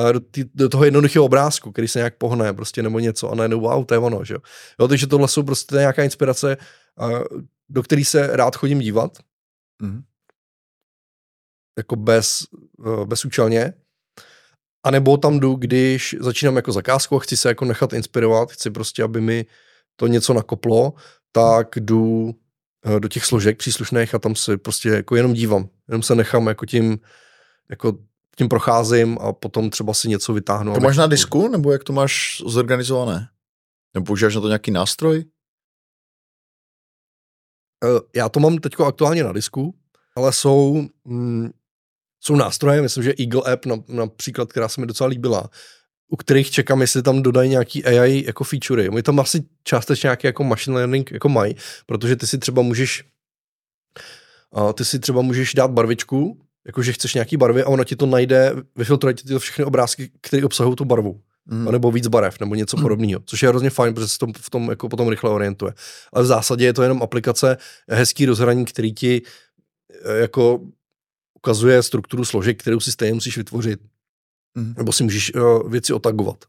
uh, 0.04 0.12
do, 0.12 0.20
tý, 0.20 0.44
do 0.54 0.68
toho 0.68 0.84
jednoduchého 0.84 1.24
obrázku, 1.24 1.72
který 1.72 1.88
se 1.88 1.98
nějak 1.98 2.16
pohne 2.16 2.52
prostě 2.52 2.82
nebo 2.82 2.98
něco 2.98 3.30
a 3.30 3.34
najednou 3.34 3.60
wow, 3.60 3.84
to 3.84 3.94
je 3.94 3.98
ono, 3.98 4.24
že 4.24 4.34
jo. 4.78 4.88
takže 4.88 5.06
tohle 5.06 5.28
jsou 5.28 5.42
prostě 5.42 5.74
nějaká 5.74 6.02
inspirace, 6.02 6.56
do 7.68 7.82
který 7.82 8.04
se 8.04 8.36
rád 8.36 8.56
chodím 8.56 8.78
dívat. 8.78 9.18
Mm. 9.82 10.02
Jako 11.78 11.96
bez, 11.96 12.46
eh, 12.86 13.04
bezúčelně. 13.06 13.74
A 14.84 14.90
nebo 14.90 15.16
tam 15.16 15.40
jdu, 15.40 15.54
když 15.54 16.16
začínám 16.20 16.56
jako 16.56 16.72
zakázku 16.72 17.16
a 17.16 17.18
chci 17.18 17.36
se 17.36 17.48
jako 17.48 17.64
nechat 17.64 17.92
inspirovat, 17.92 18.52
chci 18.52 18.70
prostě, 18.70 19.02
aby 19.02 19.20
mi 19.20 19.46
to 20.02 20.06
něco 20.06 20.34
nakoplo, 20.34 20.92
tak 21.32 21.68
jdu 21.76 22.34
eh, 22.86 23.00
do 23.00 23.08
těch 23.08 23.24
složek 23.24 23.58
příslušných 23.58 24.14
a 24.14 24.18
tam 24.18 24.34
se 24.34 24.58
prostě 24.58 24.88
jako 24.88 25.16
jenom 25.16 25.32
dívám. 25.32 25.68
Jenom 25.88 26.02
se 26.02 26.14
nechám 26.14 26.46
jako 26.46 26.66
tím, 26.66 26.98
jako 27.70 27.98
tím 28.36 28.48
procházím 28.48 29.18
a 29.20 29.32
potom 29.32 29.70
třeba 29.70 29.94
si 29.94 30.08
něco 30.08 30.32
vytáhnu. 30.32 30.74
To 30.74 30.80
máš 30.80 30.96
na 30.96 31.06
disku, 31.06 31.48
nebo 31.48 31.72
jak 31.72 31.84
to 31.84 31.92
máš 31.92 32.42
zorganizované? 32.46 33.28
Nebo 33.94 34.06
používáš 34.06 34.34
na 34.34 34.40
to 34.40 34.46
nějaký 34.46 34.70
nástroj? 34.70 35.24
Eh, 37.84 38.00
já 38.14 38.28
to 38.28 38.40
mám 38.40 38.58
teď 38.58 38.72
aktuálně 38.86 39.24
na 39.24 39.32
disku, 39.32 39.74
ale 40.16 40.32
jsou, 40.32 40.88
mm, 41.04 41.50
jsou 42.20 42.36
nástroje, 42.36 42.82
myslím, 42.82 43.04
že 43.04 43.14
Eagle 43.18 43.52
App 43.52 43.66
například, 43.88 44.50
která 44.50 44.68
se 44.68 44.80
mi 44.80 44.86
docela 44.86 45.08
líbila, 45.08 45.50
u 46.12 46.16
kterých 46.16 46.50
čekám, 46.50 46.80
jestli 46.80 47.02
tam 47.02 47.22
dodají 47.22 47.50
nějaký 47.50 47.84
AI 47.84 48.24
jako 48.26 48.44
featurey. 48.44 48.90
My 48.90 49.02
tam 49.02 49.20
asi 49.20 49.44
částečně 49.64 50.06
nějaký 50.06 50.26
jako 50.26 50.44
machine 50.44 50.76
learning 50.76 51.12
jako 51.12 51.28
mají, 51.28 51.56
protože 51.86 52.16
ty 52.16 52.26
si 52.26 52.38
třeba 52.38 52.62
můžeš 52.62 53.04
a 54.52 54.72
ty 54.72 54.84
si 54.84 54.98
třeba 54.98 55.22
můžeš 55.22 55.54
dát 55.54 55.70
barvičku, 55.70 56.38
jakože 56.66 56.92
chceš 56.92 57.14
nějaký 57.14 57.36
barvy 57.36 57.62
a 57.62 57.68
ono 57.68 57.84
ti 57.84 57.96
to 57.96 58.06
najde, 58.06 58.52
vyfiltruje 58.76 59.14
ti 59.14 59.28
to 59.28 59.38
všechny 59.38 59.64
obrázky, 59.64 60.10
které 60.20 60.44
obsahují 60.44 60.76
tu 60.76 60.84
barvu 60.84 61.20
mm. 61.46 61.72
nebo 61.72 61.92
víc 61.92 62.06
barev, 62.06 62.40
nebo 62.40 62.54
něco 62.54 62.76
mm. 62.76 62.82
podobného, 62.82 63.20
což 63.24 63.42
je 63.42 63.48
hrozně 63.48 63.70
fajn, 63.70 63.94
protože 63.94 64.08
se 64.08 64.18
to 64.18 64.26
v 64.38 64.50
tom 64.50 64.70
jako 64.70 64.88
potom 64.88 65.08
rychle 65.08 65.30
orientuje. 65.30 65.72
Ale 66.12 66.24
v 66.24 66.26
zásadě 66.26 66.64
je 66.64 66.72
to 66.72 66.82
jenom 66.82 67.02
aplikace, 67.02 67.56
hezký 67.88 68.26
rozhraní, 68.26 68.64
který 68.64 68.94
ti 68.94 69.22
eh, 70.04 70.18
jako 70.18 70.60
ukazuje 71.36 71.82
strukturu 71.82 72.24
složek, 72.24 72.60
kterou 72.60 72.80
si 72.80 72.92
stejně 72.92 73.14
musíš 73.14 73.36
vytvořit. 73.36 73.80
Mm. 74.54 74.74
Nebo 74.76 74.92
si 74.92 75.02
můžeš 75.02 75.34
uh, 75.34 75.70
věci 75.70 75.92
otagovat. 75.92 76.44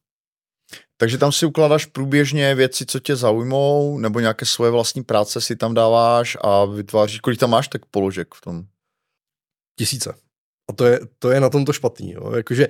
Takže 0.97 1.17
tam 1.17 1.31
si 1.31 1.45
ukládáš 1.45 1.85
průběžně 1.85 2.55
věci, 2.55 2.85
co 2.85 2.99
tě 2.99 3.15
zaujmou, 3.15 3.97
nebo 3.97 4.19
nějaké 4.19 4.45
svoje 4.45 4.71
vlastní 4.71 5.03
práce 5.03 5.41
si 5.41 5.55
tam 5.55 5.73
dáváš 5.73 6.37
a 6.41 6.65
vytváříš, 6.65 7.19
kolik 7.19 7.39
tam 7.39 7.49
máš 7.49 7.67
tak 7.67 7.85
položek 7.85 8.33
v 8.35 8.41
tom? 8.41 8.63
Tisíce. 9.79 10.13
A 10.69 10.73
to 10.73 10.85
je, 10.85 10.99
to 11.19 11.31
je 11.31 11.39
na 11.39 11.49
tom 11.49 11.65
to 11.65 11.73
špatný. 11.73 12.11
Jo. 12.11 12.31
Jakože, 12.35 12.67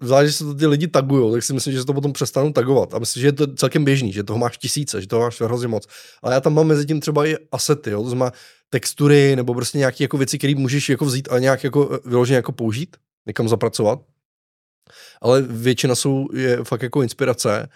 zvlášť, 0.00 0.26
že 0.26 0.32
se 0.32 0.44
to 0.44 0.54
ty 0.54 0.66
lidi 0.66 0.88
tagují, 0.88 1.32
tak 1.32 1.42
si 1.42 1.52
myslím, 1.52 1.72
že 1.72 1.80
se 1.80 1.86
to 1.86 1.94
potom 1.94 2.12
přestanou 2.12 2.52
tagovat. 2.52 2.94
A 2.94 2.98
myslím, 2.98 3.20
že 3.20 3.26
je 3.26 3.32
to 3.32 3.54
celkem 3.54 3.84
běžný, 3.84 4.12
že 4.12 4.22
toho 4.22 4.38
máš 4.38 4.58
tisíce, 4.58 5.00
že 5.00 5.06
toho 5.06 5.22
máš 5.22 5.40
hrozně 5.40 5.68
moc. 5.68 5.86
Ale 6.22 6.34
já 6.34 6.40
tam 6.40 6.54
mám 6.54 6.66
mezi 6.66 6.86
tím 6.86 7.00
třeba 7.00 7.26
i 7.26 7.36
asety, 7.52 7.90
jo, 7.90 8.02
to 8.02 8.08
znamená 8.08 8.32
textury 8.68 9.36
nebo 9.36 9.54
prostě 9.54 9.78
nějaké 9.78 10.04
jako 10.04 10.18
věci, 10.18 10.38
které 10.38 10.54
můžeš 10.54 10.88
jako 10.88 11.04
vzít 11.04 11.28
a 11.30 11.38
nějak 11.38 11.64
jako 11.64 11.90
eh, 11.94 12.08
vyloženě 12.08 12.36
jako 12.36 12.52
použít, 12.52 12.96
někam 13.26 13.48
zapracovat. 13.48 14.00
Ale 15.20 15.42
většina 15.42 15.94
jsou 15.94 16.28
je 16.32 16.64
fakt 16.64 16.82
jako 16.82 17.02
inspirace. 17.02 17.68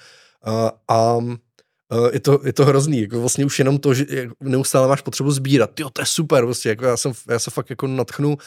A, 0.44 0.72
a 0.88 1.18
je 2.12 2.20
to, 2.20 2.40
je 2.44 2.52
to 2.52 2.64
hrozný, 2.64 3.00
jako 3.00 3.20
vlastně 3.20 3.44
už 3.44 3.58
jenom 3.58 3.78
to, 3.78 3.94
že 3.94 4.06
neustále 4.40 4.88
máš 4.88 5.00
potřebu 5.00 5.30
sbírat, 5.30 5.80
jo, 5.80 5.90
to 5.90 6.02
je 6.02 6.06
super, 6.06 6.44
prostě, 6.44 6.68
jako 6.68 6.84
já, 6.84 6.96
jsem, 6.96 7.12
já 7.28 7.38
se 7.38 7.50
fakt 7.50 7.70
jako 7.70 7.86
natchnu 7.86 8.38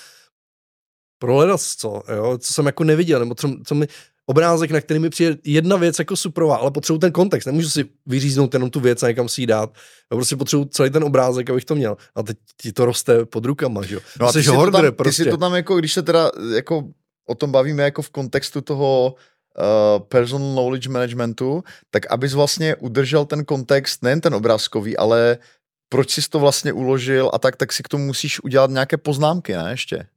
pro 1.20 1.58
co, 1.58 2.04
jo, 2.16 2.38
co 2.38 2.54
jsem 2.54 2.66
jako 2.66 2.84
neviděl, 2.84 3.20
nebo 3.20 3.36
co, 3.36 3.56
co 3.66 3.76
mi, 3.76 3.88
obrázek, 4.26 4.72
na 4.72 4.82
který 4.82 5.00
mi 5.00 5.10
přijde 5.10 5.38
jedna 5.44 5.78
věc 5.78 6.00
jako 6.00 6.16
suprová, 6.16 6.56
ale 6.56 6.72
potřebuji 6.72 7.00
ten 7.00 7.12
kontext, 7.12 7.46
nemůžu 7.46 7.70
si 7.70 7.86
vyříznout 8.06 8.54
jenom 8.54 8.70
tu 8.70 8.80
věc 8.80 9.04
a 9.04 9.08
někam 9.08 9.30
si 9.30 9.42
ji 9.42 9.48
dát. 9.48 9.70
Já 10.12 10.18
prostě 10.18 10.36
potřebuji 10.36 10.66
celý 10.66 10.90
ten 10.90 11.04
obrázek, 11.04 11.50
abych 11.50 11.66
to 11.66 11.76
měl. 11.76 11.98
A 12.16 12.24
teď 12.24 12.38
ti 12.62 12.72
to 12.72 12.86
roste 12.86 13.26
pod 13.26 13.46
rukama, 13.46 13.84
že 13.84 13.96
jo. 13.96 14.02
No 14.20 14.28
a 14.28 14.32
ty, 14.32 14.44
si 14.44 14.50
to 14.50 14.72
tam, 14.72 14.94
prostě. 14.96 15.24
ty 15.24 15.30
si 15.30 15.32
to 15.32 15.38
tam 15.38 15.54
jako, 15.56 15.76
když 15.76 15.94
se 15.94 16.02
teda 16.02 16.32
jako 16.56 16.84
o 17.28 17.36
tom 17.36 17.52
bavíme 17.52 17.84
jako 17.84 18.02
v 18.02 18.10
kontextu 18.10 18.62
toho 18.62 19.16
uh, 19.16 20.04
personal 20.08 20.54
knowledge 20.54 20.90
managementu, 20.90 21.64
tak 21.90 22.12
abys 22.12 22.34
vlastně 22.34 22.76
udržel 22.76 23.26
ten 23.26 23.46
kontext, 23.46 24.04
nejen 24.04 24.22
ten 24.22 24.36
obrázkový, 24.36 24.98
ale 24.98 25.38
proč 25.90 26.12
jsi 26.12 26.30
to 26.30 26.40
vlastně 26.40 26.74
uložil 26.74 27.32
a 27.34 27.40
tak, 27.40 27.56
tak 27.56 27.74
si 27.74 27.84
k 27.84 27.88
tomu 27.88 28.06
musíš 28.06 28.44
udělat 28.44 28.70
nějaké 28.70 28.98
poznámky, 28.98 29.54
ne, 29.54 29.72
ještě? 29.72 30.08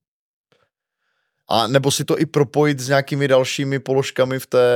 A 1.48 1.66
nebo 1.66 1.90
si 1.90 2.04
to 2.04 2.18
i 2.18 2.26
propojit 2.26 2.80
s 2.80 2.88
nějakými 2.88 3.28
dalšími 3.28 3.78
položkami 3.78 4.38
v 4.38 4.46
té, 4.46 4.66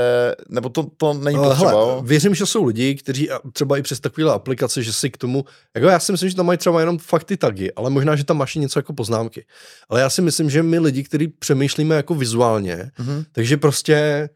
nebo 0.48 0.68
to, 0.68 0.86
to 0.96 1.14
není 1.14 1.38
potřeba, 1.38 1.70
Hele, 1.70 2.02
Věřím, 2.02 2.34
že 2.34 2.46
jsou 2.46 2.64
lidi, 2.64 2.94
kteří 2.94 3.28
třeba 3.52 3.78
i 3.78 3.82
přes 3.82 4.00
takovéhle 4.00 4.34
aplikace, 4.34 4.82
že 4.82 4.92
si 4.92 5.10
k 5.10 5.16
tomu, 5.16 5.44
jako 5.76 5.88
já 5.88 5.98
si 5.98 6.12
myslím, 6.12 6.30
že 6.30 6.36
tam 6.36 6.46
mají 6.46 6.58
třeba 6.58 6.80
jenom 6.80 6.98
fakt 6.98 7.24
ty 7.24 7.36
tagy, 7.36 7.72
ale 7.72 7.90
možná, 7.90 8.16
že 8.16 8.24
tam 8.24 8.36
máš 8.36 8.54
něco 8.54 8.78
jako 8.78 8.92
poznámky. 8.92 9.44
Ale 9.88 10.00
já 10.00 10.10
si 10.10 10.22
myslím, 10.22 10.50
že 10.50 10.62
my 10.62 10.78
lidi, 10.78 11.02
kteří 11.02 11.28
přemýšlíme 11.28 11.96
jako 11.96 12.14
vizuálně, 12.14 12.90
mm-hmm. 12.98 13.24
takže 13.32 13.56
prostě 13.56 14.28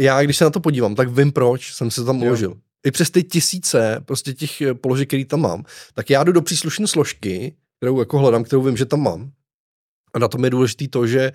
já, 0.00 0.22
když 0.22 0.36
se 0.36 0.44
na 0.44 0.50
to 0.50 0.60
podívám, 0.60 0.94
tak 0.94 1.08
vím, 1.08 1.32
proč 1.32 1.74
jsem 1.74 1.90
se 1.90 2.04
tam 2.04 2.22
uložil. 2.22 2.54
I 2.86 2.90
přes 2.90 3.10
ty 3.10 3.22
tisíce 3.22 4.00
prostě 4.04 4.32
těch 4.32 4.60
eh, 4.60 4.74
položek, 4.74 5.08
který 5.08 5.24
tam 5.24 5.40
mám, 5.40 5.64
tak 5.94 6.10
já 6.10 6.24
jdu 6.24 6.32
do 6.32 6.42
příslušné 6.42 6.86
složky, 6.86 7.56
kterou 7.76 7.98
jako 7.98 8.18
hledám, 8.18 8.44
kterou 8.44 8.62
vím, 8.62 8.76
že 8.76 8.86
tam 8.86 9.00
mám. 9.00 9.30
A 10.14 10.18
na 10.18 10.28
tom 10.28 10.44
je 10.44 10.50
důležité 10.50 10.88
to, 10.88 11.06
že 11.06 11.32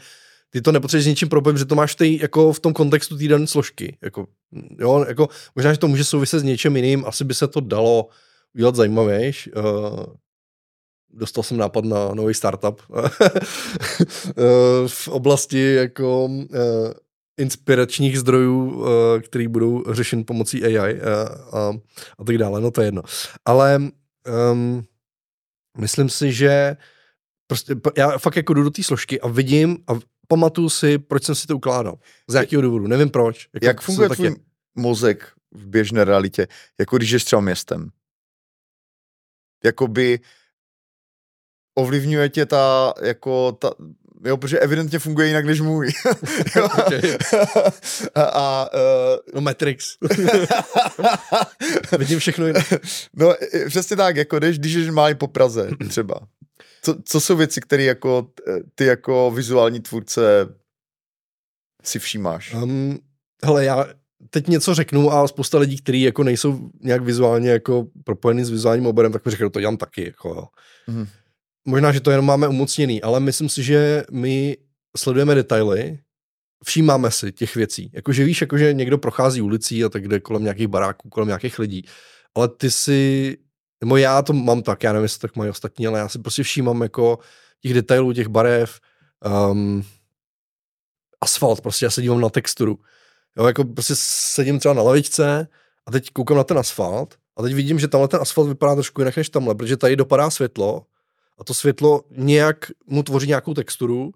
ty 0.49 0.61
to 0.61 0.71
nepotřebuješ 0.71 1.03
s 1.03 1.07
něčím 1.07 1.30
propojit, 1.30 1.57
že 1.57 1.65
to 1.65 1.76
máš 1.76 1.95
v, 1.95 2.19
jako 2.21 2.53
v 2.53 2.59
tom 2.59 2.73
kontextu 2.73 3.17
té 3.17 3.27
dané 3.27 3.47
složky. 3.47 3.97
Jako, 4.01 4.27
jo, 4.80 5.05
jako, 5.07 5.30
možná, 5.55 5.73
že 5.73 5.80
to 5.80 5.88
může 5.88 6.03
souviset 6.03 6.39
s 6.39 6.43
něčím 6.43 6.76
jiným, 6.76 7.05
asi 7.05 7.23
by 7.23 7.34
se 7.34 7.47
to 7.47 7.59
dalo 7.59 8.07
udělat 8.55 8.76
zajímavější. 8.76 9.51
Uh, 9.51 9.63
dostal 11.09 11.43
jsem 11.43 11.57
nápad 11.57 11.85
na 11.85 12.13
nový 12.13 12.34
startup 12.34 12.81
uh, 12.88 13.07
v 14.88 15.07
oblasti 15.07 15.73
jako 15.73 16.26
uh, 16.26 16.45
inspiračních 17.38 18.19
zdrojů, 18.19 18.71
uh, 18.71 18.88
který 19.19 19.47
budou 19.47 19.93
řešen 19.93 20.23
pomocí 20.26 20.63
AI 20.63 20.93
uh, 20.93 21.01
a, 21.59 21.73
a 22.19 22.23
tak 22.23 22.38
dále, 22.38 22.61
no 22.61 22.71
to 22.71 22.81
je 22.81 22.88
jedno. 22.88 23.01
Ale 23.45 23.81
um, 24.51 24.85
myslím 25.77 26.09
si, 26.09 26.34
že 26.34 26.77
prostě 27.47 27.76
já 27.97 28.17
fakt 28.17 28.35
jako 28.35 28.53
jdu 28.53 28.63
do 28.63 28.69
té 28.69 28.84
složky 28.84 29.21
a 29.21 29.27
vidím 29.27 29.77
a 29.88 29.93
pamatuju 30.31 30.69
si, 30.69 30.99
proč 30.99 31.23
jsem 31.23 31.35
si 31.35 31.47
to 31.47 31.56
ukládal. 31.56 31.97
Z 32.27 32.34
jakého 32.34 32.61
důvodu, 32.61 32.88
nevím 32.88 33.10
proč. 33.10 33.47
Jako, 33.53 33.65
Jak 33.65 33.81
funguje 33.81 34.10
tvůj 34.10 34.27
je? 34.27 34.35
mozek 34.76 35.31
v 35.51 35.65
běžné 35.68 36.03
realitě, 36.03 36.47
jako 36.80 36.97
když 36.97 37.11
jsi 37.11 37.26
třeba 37.26 37.41
městem? 37.41 37.89
Jakoby 39.64 40.19
ovlivňuje 41.76 42.30
tě 42.30 42.45
ta, 42.45 42.93
jako 43.01 43.51
ta, 43.51 43.72
jo, 44.26 44.38
protože 44.38 44.60
evidentně 44.60 44.99
funguje 44.99 45.27
jinak 45.27 45.45
než 45.45 45.61
můj. 45.61 45.89
a, 48.15 48.22
a 48.23 48.69
uh, 48.73 48.80
no 49.35 49.41
Matrix. 49.41 49.97
Vidím 51.97 52.19
všechno 52.19 52.47
jinak. 52.47 52.73
no 53.14 53.35
přesně 53.68 53.95
tak, 53.95 54.15
jako 54.15 54.39
když, 54.39 54.60
když 54.60 54.73
jsi 54.73 54.91
malý 54.91 55.15
po 55.15 55.27
Praze 55.27 55.69
třeba, 55.89 56.19
co, 56.81 56.95
co 57.06 57.22
jsou 57.22 57.35
věci, 57.35 57.61
které 57.61 57.84
jako 57.84 58.31
ty 58.76 58.85
jako 58.85 59.31
vizuální 59.31 59.80
tvůrce 59.80 60.22
si 61.84 61.99
všímáš? 61.99 62.53
Um, 62.53 62.99
hele, 63.43 63.65
já 63.65 63.85
teď 64.30 64.47
něco 64.47 64.73
řeknu 64.73 65.11
a 65.11 65.27
spousta 65.27 65.60
lidí, 65.60 65.77
kteří 65.77 66.01
jako 66.01 66.23
nejsou 66.23 66.69
nějak 66.81 67.03
vizuálně 67.03 67.49
jako 67.49 67.88
propojený 68.03 68.43
s 68.43 68.49
vizuálním 68.49 68.88
oborem, 68.88 69.11
tak 69.11 69.26
mi 69.26 69.31
řeknou, 69.31 69.49
to 69.49 69.60
dělám 69.60 69.77
taky. 69.77 70.06
Jako, 70.06 70.30
jo. 70.30 70.47
Mm-hmm. 70.89 71.07
Možná, 71.65 71.91
že 71.91 71.99
to 71.99 72.11
jenom 72.11 72.26
máme 72.26 72.47
umocněný, 72.47 73.01
ale 73.01 73.19
myslím 73.19 73.49
si, 73.49 73.64
že 73.64 74.03
my 74.11 74.57
sledujeme 74.97 75.35
detaily, 75.35 75.99
všímáme 76.65 77.11
si 77.11 77.31
těch 77.31 77.56
věcí. 77.56 77.91
Jakože 77.93 78.23
víš, 78.23 78.41
jakože 78.41 78.73
někdo 78.73 78.97
prochází 78.97 79.41
ulicí 79.41 79.84
a 79.84 79.89
tak 79.89 80.07
jde 80.07 80.19
kolem 80.19 80.43
nějakých 80.43 80.68
baráků, 80.68 81.10
kolem 81.10 81.27
nějakých 81.27 81.60
lidí, 81.60 81.84
ale 82.35 82.47
ty 82.47 82.72
si 82.72 83.38
nebo 83.81 83.97
já 83.97 84.22
to 84.22 84.34
mám 84.34 84.61
tak, 84.61 84.84
já 84.84 84.93
nevím, 84.93 85.03
jestli 85.03 85.19
tak 85.19 85.35
mají 85.35 85.49
ostatní, 85.49 85.88
ale 85.88 85.99
já 85.99 86.10
si 86.10 86.19
prostě 86.19 86.43
všímám 86.43 86.81
jako 86.81 87.19
těch 87.61 87.73
detailů, 87.73 88.14
těch 88.14 88.27
barev, 88.27 88.80
um, 89.51 89.84
asfalt, 91.22 91.61
prostě 91.61 91.85
já 91.85 91.89
se 91.89 92.01
dívám 92.01 92.22
na 92.22 92.30
texturu. 92.30 92.80
Jo, 93.38 93.47
jako 93.47 93.64
prostě 93.64 93.93
sedím 93.97 94.60
třeba 94.60 94.73
na 94.73 94.81
lavičce 94.81 95.47
a 95.85 95.91
teď 95.91 96.10
koukám 96.14 96.38
na 96.38 96.43
ten 96.43 96.57
asfalt 96.57 97.15
a 97.38 97.41
teď 97.41 97.53
vidím, 97.53 97.80
že 97.80 97.88
tamhle 97.88 98.07
ten 98.07 98.22
asfalt 98.22 98.47
vypadá 98.47 98.76
trošku 98.76 99.01
jinak 99.01 99.18
než 99.18 99.30
tamhle, 99.30 99.56
protože 99.56 99.77
tady 99.77 99.95
dopadá 99.95 100.30
světlo 100.30 100.85
a 101.38 101.43
to 101.43 101.53
světlo 101.53 102.03
nějak 102.11 102.72
mu 102.85 103.03
tvoří 103.03 103.27
nějakou 103.27 103.53
texturu 103.53 104.11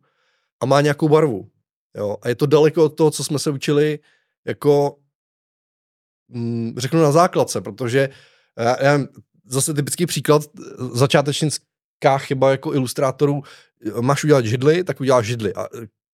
a 0.59 0.65
má 0.65 0.81
nějakou 0.81 1.09
barvu. 1.09 1.49
Jo, 1.97 2.17
a 2.21 2.29
je 2.29 2.35
to 2.35 2.45
daleko 2.45 2.85
od 2.85 2.89
toho, 2.89 3.11
co 3.11 3.23
jsme 3.23 3.39
se 3.39 3.49
učili 3.49 3.99
jako 4.45 4.97
mm, 6.27 6.73
řeknu 6.77 7.01
na 7.01 7.11
základce, 7.11 7.61
protože 7.61 8.09
já, 8.57 8.83
já 8.83 8.99
zase 9.45 9.73
typický 9.73 10.05
příklad, 10.05 10.41
začátečnická 10.93 12.17
chyba 12.17 12.51
jako 12.51 12.73
ilustrátorů, 12.73 13.43
máš 14.01 14.23
udělat 14.23 14.45
židli, 14.45 14.83
tak 14.83 15.01
uděláš 15.01 15.25
židli. 15.25 15.53
A 15.53 15.67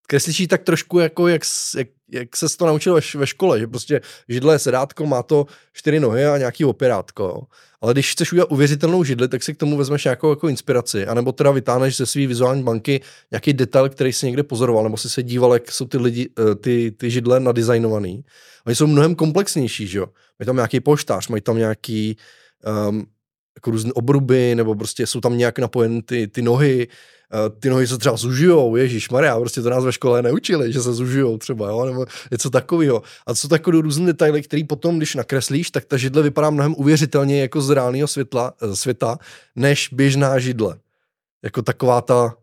kreslíš 0.10 0.48
tak 0.48 0.64
trošku 0.64 1.00
jako, 1.00 1.28
jak, 1.28 1.42
jak, 1.78 1.88
jak 2.10 2.36
se 2.36 2.58
to 2.58 2.66
naučil 2.66 2.94
ve, 2.94 3.02
ve 3.16 3.28
škole, 3.28 3.60
že 3.60 3.68
prostě 3.68 4.02
židle 4.30 4.56
je 4.56 4.60
sedátko, 4.60 5.06
má 5.06 5.24
to 5.24 5.46
čtyři 5.74 6.00
nohy 6.00 6.26
a 6.26 6.38
nějaký 6.38 6.66
operátko. 6.66 7.46
Ale 7.82 7.94
když 7.94 8.12
chceš 8.12 8.32
udělat 8.32 8.52
uvěřitelnou 8.52 9.04
židli, 9.04 9.28
tak 9.28 9.44
si 9.44 9.54
k 9.54 9.58
tomu 9.58 9.78
vezmeš 9.78 10.04
nějakou 10.04 10.30
jako 10.30 10.48
inspiraci, 10.50 11.06
anebo 11.06 11.32
teda 11.32 11.52
vytáhneš 11.52 11.98
ze 11.98 12.06
své 12.06 12.28
vizuální 12.28 12.64
banky 12.64 13.02
nějaký 13.32 13.54
detail, 13.54 13.90
který 13.90 14.14
si 14.14 14.26
někde 14.26 14.44
pozoroval, 14.44 14.84
nebo 14.84 14.98
si 14.98 15.10
se 15.10 15.24
díval, 15.24 15.54
jak 15.54 15.72
jsou 15.72 15.86
ty, 15.86 15.98
lidi, 15.98 16.30
eh, 16.40 16.56
ty, 16.56 16.92
ty 16.92 17.12
židle 17.12 17.40
nadizajnovaný. 17.40 18.26
Oni 18.66 18.76
jsou 18.76 18.88
mnohem 18.88 19.16
komplexnější, 19.16 19.88
že 19.88 19.98
jo? 19.98 20.08
Mají 20.40 20.46
tam 20.46 20.56
nějaký 20.56 20.80
poštář, 20.80 21.28
mají 21.28 21.42
tam 21.42 21.58
nějaký 21.58 22.18
um, 22.90 23.06
jako 23.60 23.72
různé 23.72 23.92
obruby, 23.94 24.56
nebo 24.56 24.76
prostě 24.76 25.08
jsou 25.08 25.22
tam 25.22 25.38
nějak 25.38 25.60
napojeny 25.60 26.02
ty, 26.02 26.28
ty 26.28 26.42
nohy, 26.42 26.88
ty 27.60 27.70
nohy 27.70 27.88
se 27.88 27.98
třeba 27.98 28.18
zužijou, 28.18 28.76
Ježíš 28.76 29.10
Maria, 29.10 29.40
prostě 29.40 29.62
to 29.62 29.70
nás 29.70 29.84
ve 29.84 29.92
škole 29.92 30.22
neučili, 30.22 30.74
že 30.74 30.82
se 30.82 30.94
zužijou 30.94 31.38
třeba, 31.38 31.70
jo, 31.70 31.86
nebo 31.86 32.06
něco 32.32 32.50
takového. 32.50 33.02
A 33.28 33.36
jsou 33.36 33.48
takové 33.48 33.82
různé 33.82 34.06
detaily, 34.06 34.42
které 34.42 34.64
potom, 34.64 34.98
když 34.98 35.16
nakreslíš, 35.16 35.72
tak 35.72 35.86
ta 35.86 35.98
židle 35.98 36.24
vypadá 36.24 36.50
mnohem 36.50 36.76
uvěřitelně 36.78 37.42
jako 37.42 37.62
z 37.62 37.70
reálného 37.70 38.08
světla, 38.08 38.54
eh, 38.62 38.76
světa, 38.76 39.18
než 39.56 39.90
běžná 39.92 40.40
židle. 40.40 40.78
Jako 41.44 41.62
taková 41.62 42.02
ta 42.02 42.34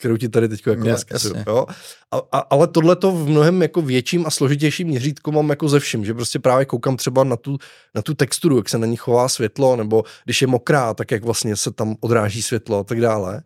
kterou 0.00 0.16
ti 0.16 0.28
tady 0.28 0.48
teď 0.48 0.66
jako 0.66 0.84
naskazuju, 0.84 1.34
jo. 1.46 1.66
A, 2.10 2.16
a, 2.32 2.38
ale 2.38 2.66
tohle 2.66 2.96
to 2.96 3.12
v 3.12 3.28
mnohem 3.28 3.62
jako 3.62 3.82
větším 3.82 4.26
a 4.26 4.30
složitějším 4.30 4.88
měřítku 4.88 5.32
mám 5.32 5.50
jako 5.50 5.68
ze 5.68 5.80
vším, 5.80 6.04
že 6.04 6.14
prostě 6.14 6.38
právě 6.38 6.64
koukám 6.64 6.96
třeba 6.96 7.24
na 7.24 7.36
tu, 7.36 7.58
na 7.94 8.02
tu 8.02 8.14
texturu, 8.14 8.56
jak 8.56 8.68
se 8.68 8.78
na 8.78 8.86
ní 8.86 8.96
chová 8.96 9.28
světlo, 9.28 9.76
nebo 9.76 10.04
když 10.24 10.42
je 10.42 10.46
mokrá, 10.46 10.94
tak 10.94 11.10
jak 11.10 11.24
vlastně 11.24 11.56
se 11.56 11.70
tam 11.70 11.96
odráží 12.00 12.42
světlo 12.42 12.78
a 12.78 12.84
tak 12.84 13.00
dále. 13.00 13.42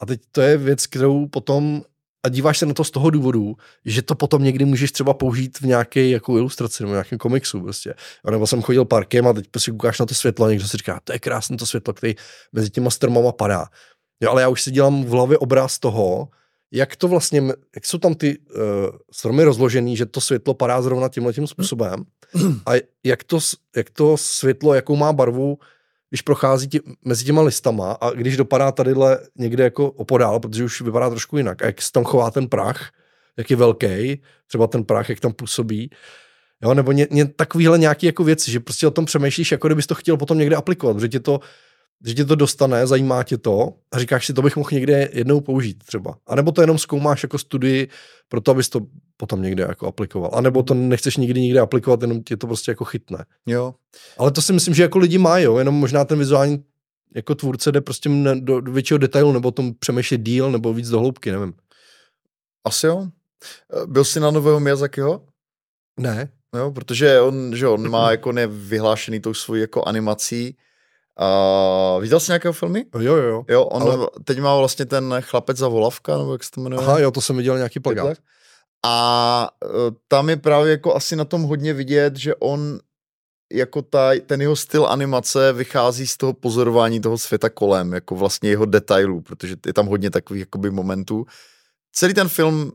A 0.00 0.06
teď 0.06 0.20
to 0.32 0.40
je 0.40 0.56
věc, 0.56 0.86
kterou 0.86 1.26
potom 1.26 1.82
a 2.26 2.28
díváš 2.28 2.58
se 2.58 2.66
na 2.66 2.74
to 2.74 2.84
z 2.84 2.90
toho 2.90 3.10
důvodu, 3.10 3.56
že 3.84 4.02
to 4.02 4.14
potom 4.14 4.44
někdy 4.44 4.64
můžeš 4.64 4.92
třeba 4.92 5.14
použít 5.14 5.58
v 5.60 5.62
nějaké 5.62 6.08
jako 6.08 6.36
ilustraci 6.36 6.82
nebo 6.82 6.92
nějakém 6.92 7.18
komiksu 7.18 7.60
prostě. 7.60 7.94
A 8.24 8.30
nebo 8.30 8.46
jsem 8.46 8.62
chodil 8.62 8.84
parkem 8.84 9.26
a 9.26 9.32
teď 9.32 9.48
prostě 9.50 9.70
koukáš 9.70 9.98
na 9.98 10.06
to 10.06 10.14
světlo 10.14 10.46
a 10.46 10.50
někdo 10.50 10.68
si 10.68 10.76
říká, 10.76 11.00
to 11.04 11.12
je 11.12 11.18
krásné 11.18 11.56
to 11.56 11.66
světlo, 11.66 11.94
který 11.94 12.14
mezi 12.52 12.70
těma 12.70 12.90
stromama 12.90 13.32
padá. 13.32 13.66
Jo, 14.20 14.30
ale 14.30 14.42
já 14.42 14.48
už 14.48 14.62
si 14.62 14.70
dělám 14.70 15.04
v 15.04 15.08
hlavě 15.08 15.38
obraz 15.38 15.78
toho, 15.78 16.28
jak 16.72 16.96
to 16.96 17.08
vlastně, 17.08 17.42
jak 17.74 17.86
jsou 17.86 17.98
tam 17.98 18.14
ty 18.14 18.38
uh, 18.38 18.62
stromy 19.12 19.44
rozložený, 19.44 19.96
že 19.96 20.06
to 20.06 20.20
světlo 20.20 20.54
padá 20.54 20.82
zrovna 20.82 21.08
tímhle 21.08 21.32
tím 21.32 21.46
způsobem 21.46 22.04
a 22.66 22.72
jak 23.04 23.24
to, 23.24 23.38
jak 23.76 23.90
to 23.90 24.16
světlo, 24.16 24.74
jakou 24.74 24.96
má 24.96 25.12
barvu, 25.12 25.58
když 26.10 26.22
prochází 26.22 26.68
tě, 26.68 26.80
mezi 27.04 27.24
těma 27.24 27.42
listama 27.42 27.92
a 27.92 28.10
když 28.10 28.36
dopadá 28.36 28.72
tadyhle 28.72 29.18
někde 29.38 29.64
jako 29.64 29.90
opodál, 29.90 30.40
protože 30.40 30.64
už 30.64 30.80
vypadá 30.80 31.10
trošku 31.10 31.36
jinak. 31.36 31.62
A 31.62 31.66
jak 31.66 31.82
se 31.82 31.92
tam 31.92 32.04
chová 32.04 32.30
ten 32.30 32.48
prach, 32.48 32.90
jak 33.36 33.50
je 33.50 33.56
velký, 33.56 34.22
třeba 34.46 34.66
ten 34.66 34.84
prach, 34.84 35.08
jak 35.08 35.20
tam 35.20 35.32
působí, 35.32 35.90
jo, 36.62 36.74
nebo 36.74 36.92
ně, 36.92 37.06
ně, 37.10 37.26
takovýhle 37.26 37.78
nějaký 37.78 38.06
jako 38.06 38.24
věci, 38.24 38.50
že 38.50 38.60
prostě 38.60 38.86
o 38.86 38.90
tom 38.90 39.04
přemýšlíš, 39.04 39.52
jako 39.52 39.68
kdybys 39.68 39.86
to 39.86 39.94
chtěl 39.94 40.16
potom 40.16 40.38
někde 40.38 40.56
aplikovat, 40.56 40.94
protože 40.94 41.08
tě 41.08 41.20
to 41.20 41.40
že 42.04 42.14
tě 42.14 42.24
to 42.24 42.34
dostane, 42.34 42.86
zajímá 42.86 43.22
tě 43.22 43.38
to 43.38 43.74
a 43.92 43.98
říkáš 43.98 44.26
si, 44.26 44.34
to 44.34 44.42
bych 44.42 44.56
mohl 44.56 44.70
někde 44.72 45.08
jednou 45.12 45.40
použít 45.40 45.84
třeba. 45.84 46.18
A 46.26 46.34
nebo 46.34 46.52
to 46.52 46.60
jenom 46.60 46.78
zkoumáš 46.78 47.22
jako 47.22 47.38
studii 47.38 47.88
pro 48.28 48.40
to, 48.40 48.50
abys 48.50 48.68
to 48.68 48.80
potom 49.16 49.42
někde 49.42 49.62
jako 49.62 49.86
aplikoval. 49.86 50.30
A 50.34 50.40
nebo 50.40 50.62
to 50.62 50.74
nechceš 50.74 51.16
nikdy 51.16 51.40
nikde 51.40 51.60
aplikovat, 51.60 52.02
jenom 52.02 52.22
tě 52.22 52.36
to 52.36 52.46
prostě 52.46 52.70
jako 52.70 52.84
chytne. 52.84 53.24
Jo. 53.46 53.74
Ale 54.18 54.30
to 54.30 54.42
si 54.42 54.52
myslím, 54.52 54.74
že 54.74 54.82
jako 54.82 54.98
lidi 54.98 55.18
mají, 55.18 55.44
jo, 55.44 55.58
jenom 55.58 55.74
možná 55.74 56.04
ten 56.04 56.18
vizuální 56.18 56.64
jako 57.14 57.34
tvůrce 57.34 57.72
jde 57.72 57.80
prostě 57.80 58.10
do, 58.40 58.60
do 58.60 58.72
většího 58.72 58.98
detailu, 58.98 59.32
nebo 59.32 59.50
tom 59.50 59.74
přemýšlet 59.74 60.18
díl, 60.18 60.52
nebo 60.52 60.74
víc 60.74 60.88
do 60.88 60.98
hloubky, 60.98 61.32
nevím. 61.32 61.54
Asi 62.64 62.86
jo. 62.86 63.08
Byl 63.86 64.04
jsi 64.04 64.20
na 64.20 64.30
nového 64.30 64.60
Miyazakiho? 64.60 65.22
Ne. 66.00 66.28
Jo, 66.56 66.70
protože 66.70 67.20
on, 67.20 67.56
že 67.56 67.68
on 67.68 67.90
má 67.90 68.10
jako 68.10 68.32
nevyhlášený 68.32 69.20
tou 69.20 69.34
svojí 69.34 69.60
jako 69.60 69.84
animací, 69.84 70.56
Uh, 71.20 72.02
viděl 72.02 72.20
jsi 72.20 72.30
nějakého 72.30 72.52
filmy? 72.52 72.84
Jo, 72.98 73.16
jo, 73.16 73.28
jo. 73.28 73.44
Jo, 73.48 73.64
on 73.64 73.82
ale... 73.82 74.08
teď 74.24 74.40
má 74.40 74.56
vlastně 74.56 74.86
ten 74.86 75.14
chlapec 75.20 75.56
za 75.56 75.68
volavka, 75.68 76.18
nebo 76.18 76.32
jak 76.32 76.44
se 76.44 76.50
to 76.50 76.60
jmenuje? 76.60 76.82
Aha, 76.82 76.98
jo, 76.98 77.10
to 77.10 77.20
jsem 77.20 77.36
viděl 77.36 77.56
nějaký 77.56 77.80
plagát. 77.80 78.18
A 78.86 79.48
uh, 79.64 79.70
tam 80.08 80.28
je 80.30 80.36
právě 80.36 80.70
jako 80.70 80.94
asi 80.94 81.16
na 81.16 81.24
tom 81.24 81.42
hodně 81.42 81.72
vidět, 81.72 82.16
že 82.16 82.34
on 82.34 82.78
jako 83.52 83.82
ta, 83.82 84.10
ten 84.26 84.40
jeho 84.40 84.56
styl 84.56 84.86
animace 84.86 85.52
vychází 85.52 86.06
z 86.06 86.16
toho 86.16 86.32
pozorování 86.32 87.00
toho 87.00 87.18
světa 87.18 87.50
kolem, 87.50 87.92
jako 87.92 88.14
vlastně 88.14 88.50
jeho 88.50 88.66
detailů, 88.66 89.20
protože 89.20 89.56
je 89.66 89.72
tam 89.72 89.86
hodně 89.86 90.10
takových 90.10 90.40
jakoby 90.40 90.70
momentů, 90.70 91.26
celý 91.92 92.14
ten 92.14 92.28
film 92.28 92.72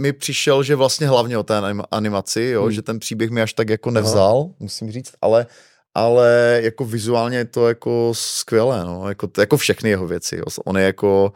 mi 0.00 0.12
přišel, 0.12 0.62
že 0.62 0.76
vlastně 0.76 1.08
hlavně 1.08 1.38
o 1.38 1.42
té 1.42 1.60
animaci, 1.90 2.42
jo, 2.42 2.62
hmm. 2.62 2.72
že 2.72 2.82
ten 2.82 2.98
příběh 2.98 3.30
mi 3.30 3.42
až 3.42 3.52
tak 3.52 3.68
jako 3.68 3.90
nevzal, 3.90 4.36
Aha. 4.40 4.54
musím 4.58 4.92
říct, 4.92 5.12
ale 5.22 5.46
ale 5.94 6.60
jako 6.62 6.84
vizuálně 6.84 7.36
je 7.36 7.44
to 7.44 7.68
jako 7.68 8.10
skvělé, 8.14 8.84
no, 8.84 9.08
jako, 9.08 9.30
jako 9.38 9.56
všechny 9.56 9.90
jeho 9.90 10.06
věci, 10.06 10.40
on 10.64 10.78
je 10.78 10.84
jako 10.84 11.32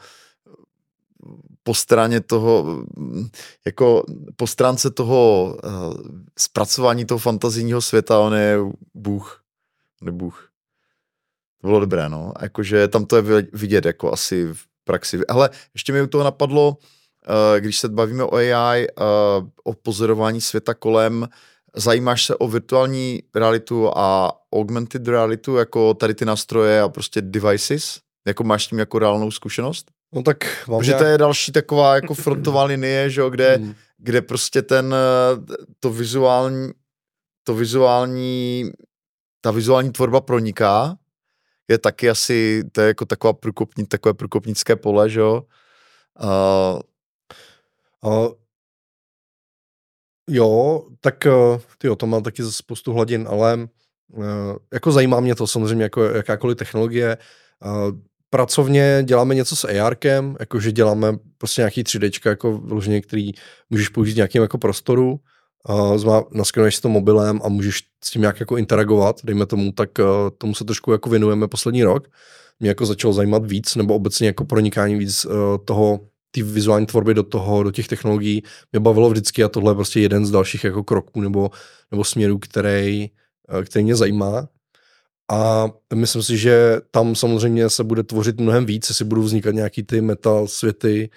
po 1.63 1.75
straně 1.75 2.21
toho, 2.21 2.85
jako 3.67 4.05
po 4.37 4.47
stránce 4.47 4.91
toho 4.91 5.57
uh, 5.65 5.95
zpracování 6.39 7.05
toho 7.05 7.19
fantazijního 7.19 7.81
světa, 7.81 8.19
on 8.19 8.35
je 8.35 8.59
bůh, 8.95 9.43
on 10.03 10.09
je 10.09 10.13
bůh. 10.13 10.49
To 11.61 11.69
bylo 11.69 11.81
dobré, 11.81 12.09
no, 12.09 12.33
jakože 12.43 12.89
tam 12.89 13.07
to 13.07 13.17
je 13.17 13.23
vidět 13.53 13.85
jako 13.85 14.13
asi 14.13 14.47
v 14.53 14.65
praxi. 14.85 15.27
Ale 15.27 15.51
ještě 15.75 15.93
mi 15.93 16.03
u 16.03 16.07
toho 16.07 16.25
napadlo, 16.25 16.69
uh, 16.69 17.61
když 17.61 17.79
se 17.79 17.89
bavíme 17.89 18.25
o 18.25 18.35
AI, 18.35 18.87
uh, 18.89 19.05
eh, 19.05 19.51
o 19.65 19.75
pozorování 19.75 20.41
světa 20.41 20.75
kolem, 20.75 21.29
zajímáš 21.77 22.27
se 22.27 22.37
o 22.37 22.49
virtuální 22.49 23.23
realitu 23.35 23.99
a 23.99 24.33
augmented 24.55 25.09
realitu, 25.09 25.57
jako 25.57 25.95
tady 25.95 26.15
ty 26.15 26.25
nástroje 26.25 26.83
a 26.83 26.89
prostě 26.89 27.23
devices? 27.23 28.01
Jako 28.27 28.45
máš 28.45 28.65
s 28.65 28.69
tím 28.69 28.79
jako 28.79 28.99
reálnou 28.99 29.31
zkušenost? 29.31 29.91
No 30.13 30.23
tak 30.23 30.69
mám 30.69 30.79
Protože 30.79 30.91
nějak... 30.91 31.03
to 31.03 31.09
je 31.09 31.19
další 31.19 31.53
taková 31.53 31.95
jako 31.95 32.15
frontová 32.15 32.65
linie, 32.65 33.11
že 33.11 33.21
jo, 33.21 33.31
kde, 33.31 33.57
hmm. 33.57 33.75
kde 33.99 34.23
prostě 34.23 34.63
ten, 34.63 34.95
to 35.81 35.91
vizuální, 35.91 36.71
to 37.45 37.55
vizuální, 37.55 38.71
ta 39.41 39.51
vizuální 39.51 39.93
tvorba 39.93 40.21
proniká, 40.21 40.97
je 41.69 41.79
taky 41.79 42.11
asi, 42.11 42.63
to 42.73 42.81
je 42.81 42.87
jako 42.87 43.05
taková 43.05 43.33
průkopní, 43.33 43.87
takové 43.87 44.15
průkopnické 44.15 44.77
pole, 44.77 45.11
že 45.11 45.21
jo. 45.21 45.43
Uh, 46.23 46.81
uh, 48.13 48.33
Jo, 50.31 50.83
tak 51.01 51.27
eh, 51.27 51.31
ty 51.79 51.89
o 51.89 51.97
tom 51.97 52.11
má 52.11 52.21
taky 52.21 52.43
spoustu 52.43 52.93
hladin, 52.93 53.27
ale 53.31 53.69
uh, 54.13 54.25
jako 54.73 54.93
zajímá 54.93 55.21
mě 55.21 55.35
to 55.35 55.47
samozřejmě 55.47 55.83
jako 55.83 56.03
jakákoliv 56.05 56.59
technologie. 56.59 57.19
Uh, 57.65 57.99
pracovně 58.31 59.03
děláme 59.03 59.35
něco 59.35 59.57
s 59.57 59.69
ARkem, 59.69 60.37
jakože 60.41 60.73
děláme 60.73 61.17
prostě 61.39 61.61
nějaký 61.61 61.83
3D, 61.83 62.29
jako 62.29 62.59
vložně, 62.59 63.01
který 63.01 63.33
můžeš 63.71 63.89
použít 63.89 64.13
v 64.13 64.17
nějakém 64.17 64.43
jako 64.43 64.59
prostoru, 64.59 65.21
naskenuješ 66.33 66.77
si 66.77 66.83
to 66.83 66.89
mobilem 66.89 67.41
a 67.45 67.49
můžeš 67.49 67.83
s 68.05 68.11
tím 68.11 68.23
nějak 68.23 68.41
jako 68.41 68.57
interagovat, 68.57 69.21
dejme 69.25 69.47
tomu, 69.47 69.73
tak 69.73 69.91
tomu 70.39 70.55
se 70.55 70.65
trošku 70.65 70.93
jako 70.93 71.11
věnujeme 71.11 71.49
poslední 71.49 71.85
rok. 71.85 72.09
Mě 72.61 72.69
jako 72.69 72.87
začalo 72.87 73.13
zajímat 73.13 73.47
víc, 73.47 73.77
nebo 73.77 73.95
obecně 73.95 74.27
jako 74.27 74.45
pronikání 74.45 74.99
víc 74.99 75.27
toho 75.65 76.01
ty 76.35 76.43
vizuální 76.43 76.87
tvorby 76.87 77.15
do 77.15 77.23
toho, 77.23 77.63
do 77.63 77.71
těch 77.71 77.89
technologií 77.89 78.43
mě 78.73 78.81
bavilo 78.81 79.11
vždycky 79.11 79.45
a 79.45 79.49
tohle 79.49 79.71
je 79.71 79.75
prostě 79.75 80.01
jeden 80.01 80.27
z 80.27 80.31
dalších 80.31 80.65
jako 80.65 80.85
kroků 80.85 81.21
nebo, 81.21 81.51
nebo 81.91 82.05
směrů, 82.05 82.39
který, 82.39 83.11
eh, 83.49 83.65
který 83.65 83.85
mě 83.85 83.97
zajímá. 83.97 84.49
A 85.33 85.71
myslím 85.95 86.23
si, 86.23 86.39
že 86.39 86.81
tam 86.91 87.15
samozřejmě 87.15 87.71
se 87.71 87.85
bude 87.85 88.03
tvořit 88.03 88.41
mnohem 88.41 88.67
víc, 88.67 88.89
jestli 88.89 89.05
budou 89.05 89.23
vznikat 89.23 89.55
nějaký 89.55 89.83
ty 89.83 90.01
metal 90.01 90.49
světy, 90.49 91.11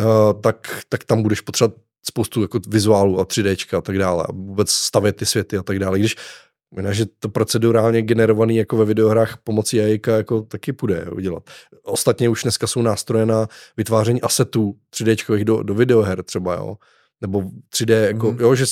uh, 0.00 0.40
tak, 0.40 0.82
tak 0.88 1.04
tam 1.04 1.22
budeš 1.22 1.40
potřebovat 1.40 1.80
spoustu 2.06 2.42
jako 2.42 2.60
vizuálu 2.68 3.20
a 3.20 3.24
3D 3.24 3.78
a 3.78 3.80
tak 3.80 3.98
dále 3.98 4.24
a 4.28 4.32
vůbec 4.32 4.70
stavět 4.70 5.16
ty 5.16 5.26
světy 5.26 5.56
a 5.56 5.62
tak 5.62 5.78
dále. 5.78 5.98
Když 5.98 6.16
Možná, 6.76 6.92
že 6.92 7.06
to 7.18 7.28
procedurálně 7.28 8.02
generovaný 8.02 8.56
jako 8.56 8.76
ve 8.76 8.84
videohrách 8.84 9.36
pomocí 9.44 9.80
AI 9.80 10.00
jako 10.06 10.42
taky 10.42 10.72
půjde 10.72 11.06
udělat. 11.10 11.50
Ostatně 11.82 12.28
už 12.28 12.42
dneska 12.42 12.66
jsou 12.66 12.82
nástroje 12.82 13.26
na 13.26 13.48
vytváření 13.76 14.22
asetů 14.22 14.74
3D 14.94 15.44
do, 15.44 15.62
do 15.62 15.74
videoher 15.74 16.22
třeba, 16.22 16.54
jo. 16.54 16.76
Nebo 17.20 17.42
3D, 17.74 18.02
jako, 18.02 18.32
mm-hmm. 18.32 18.40
jo, 18.40 18.54
že 18.54 18.64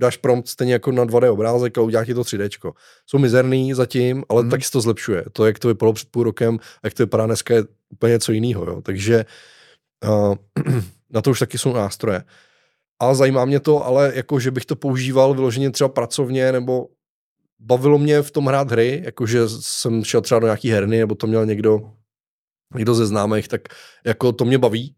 dáš 0.00 0.16
prompt 0.16 0.48
stejně 0.48 0.72
jako 0.72 0.92
na 0.92 1.04
2D 1.04 1.32
obrázek 1.32 1.78
a 1.78 1.82
udělá 1.82 2.04
ti 2.04 2.14
to 2.14 2.22
3D. 2.22 2.72
Jsou 3.06 3.18
mizerný 3.18 3.74
zatím, 3.74 4.24
ale 4.28 4.42
mm-hmm. 4.42 4.50
taky 4.50 4.64
se 4.64 4.72
to 4.72 4.80
zlepšuje. 4.80 5.24
To, 5.32 5.46
jak 5.46 5.58
to 5.58 5.68
vypadalo 5.68 5.92
před 5.92 6.08
půl 6.10 6.22
rokem 6.22 6.58
a 6.82 6.86
jak 6.86 6.94
to 6.94 7.02
vypadá 7.02 7.26
dneska, 7.26 7.54
je 7.54 7.64
úplně 7.90 8.12
něco 8.12 8.32
jiného. 8.32 8.64
Jo. 8.64 8.82
Takže 8.82 9.24
uh, 10.04 10.34
na 11.10 11.22
to 11.22 11.30
už 11.30 11.38
taky 11.38 11.58
jsou 11.58 11.72
nástroje. 11.72 12.24
A 13.00 13.14
zajímá 13.14 13.44
mě 13.44 13.60
to, 13.60 13.86
ale 13.86 14.12
jako, 14.14 14.40
že 14.40 14.50
bych 14.50 14.64
to 14.64 14.76
používal 14.76 15.34
vyloženě 15.34 15.70
třeba 15.70 15.88
pracovně 15.88 16.52
nebo 16.52 16.88
bavilo 17.62 17.98
mě 17.98 18.22
v 18.22 18.30
tom 18.30 18.46
hrát 18.46 18.70
hry, 18.70 19.02
jakože 19.04 19.48
jsem 19.48 20.04
šel 20.04 20.20
třeba 20.20 20.38
do 20.38 20.46
nějaký 20.46 20.70
herny, 20.70 20.98
nebo 20.98 21.14
to 21.14 21.26
měl 21.26 21.46
někdo, 21.46 21.80
někdo 22.74 22.94
ze 22.94 23.06
známých, 23.06 23.48
tak 23.48 23.60
jako 24.04 24.32
to 24.32 24.44
mě 24.44 24.58
baví. 24.58 24.94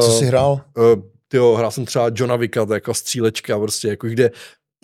Co 0.00 0.12
jsi 0.12 0.24
hrál? 0.24 0.60
Uh, 0.76 1.02
tyjo, 1.28 1.54
hrál 1.54 1.70
jsem 1.70 1.84
třeba 1.84 2.10
Johna 2.14 2.36
Vicka, 2.36 2.66
to 2.66 2.74
jako 2.74 2.94
střílečka, 2.94 3.58
prostě 3.58 3.88
jako 3.88 4.06
kde 4.06 4.30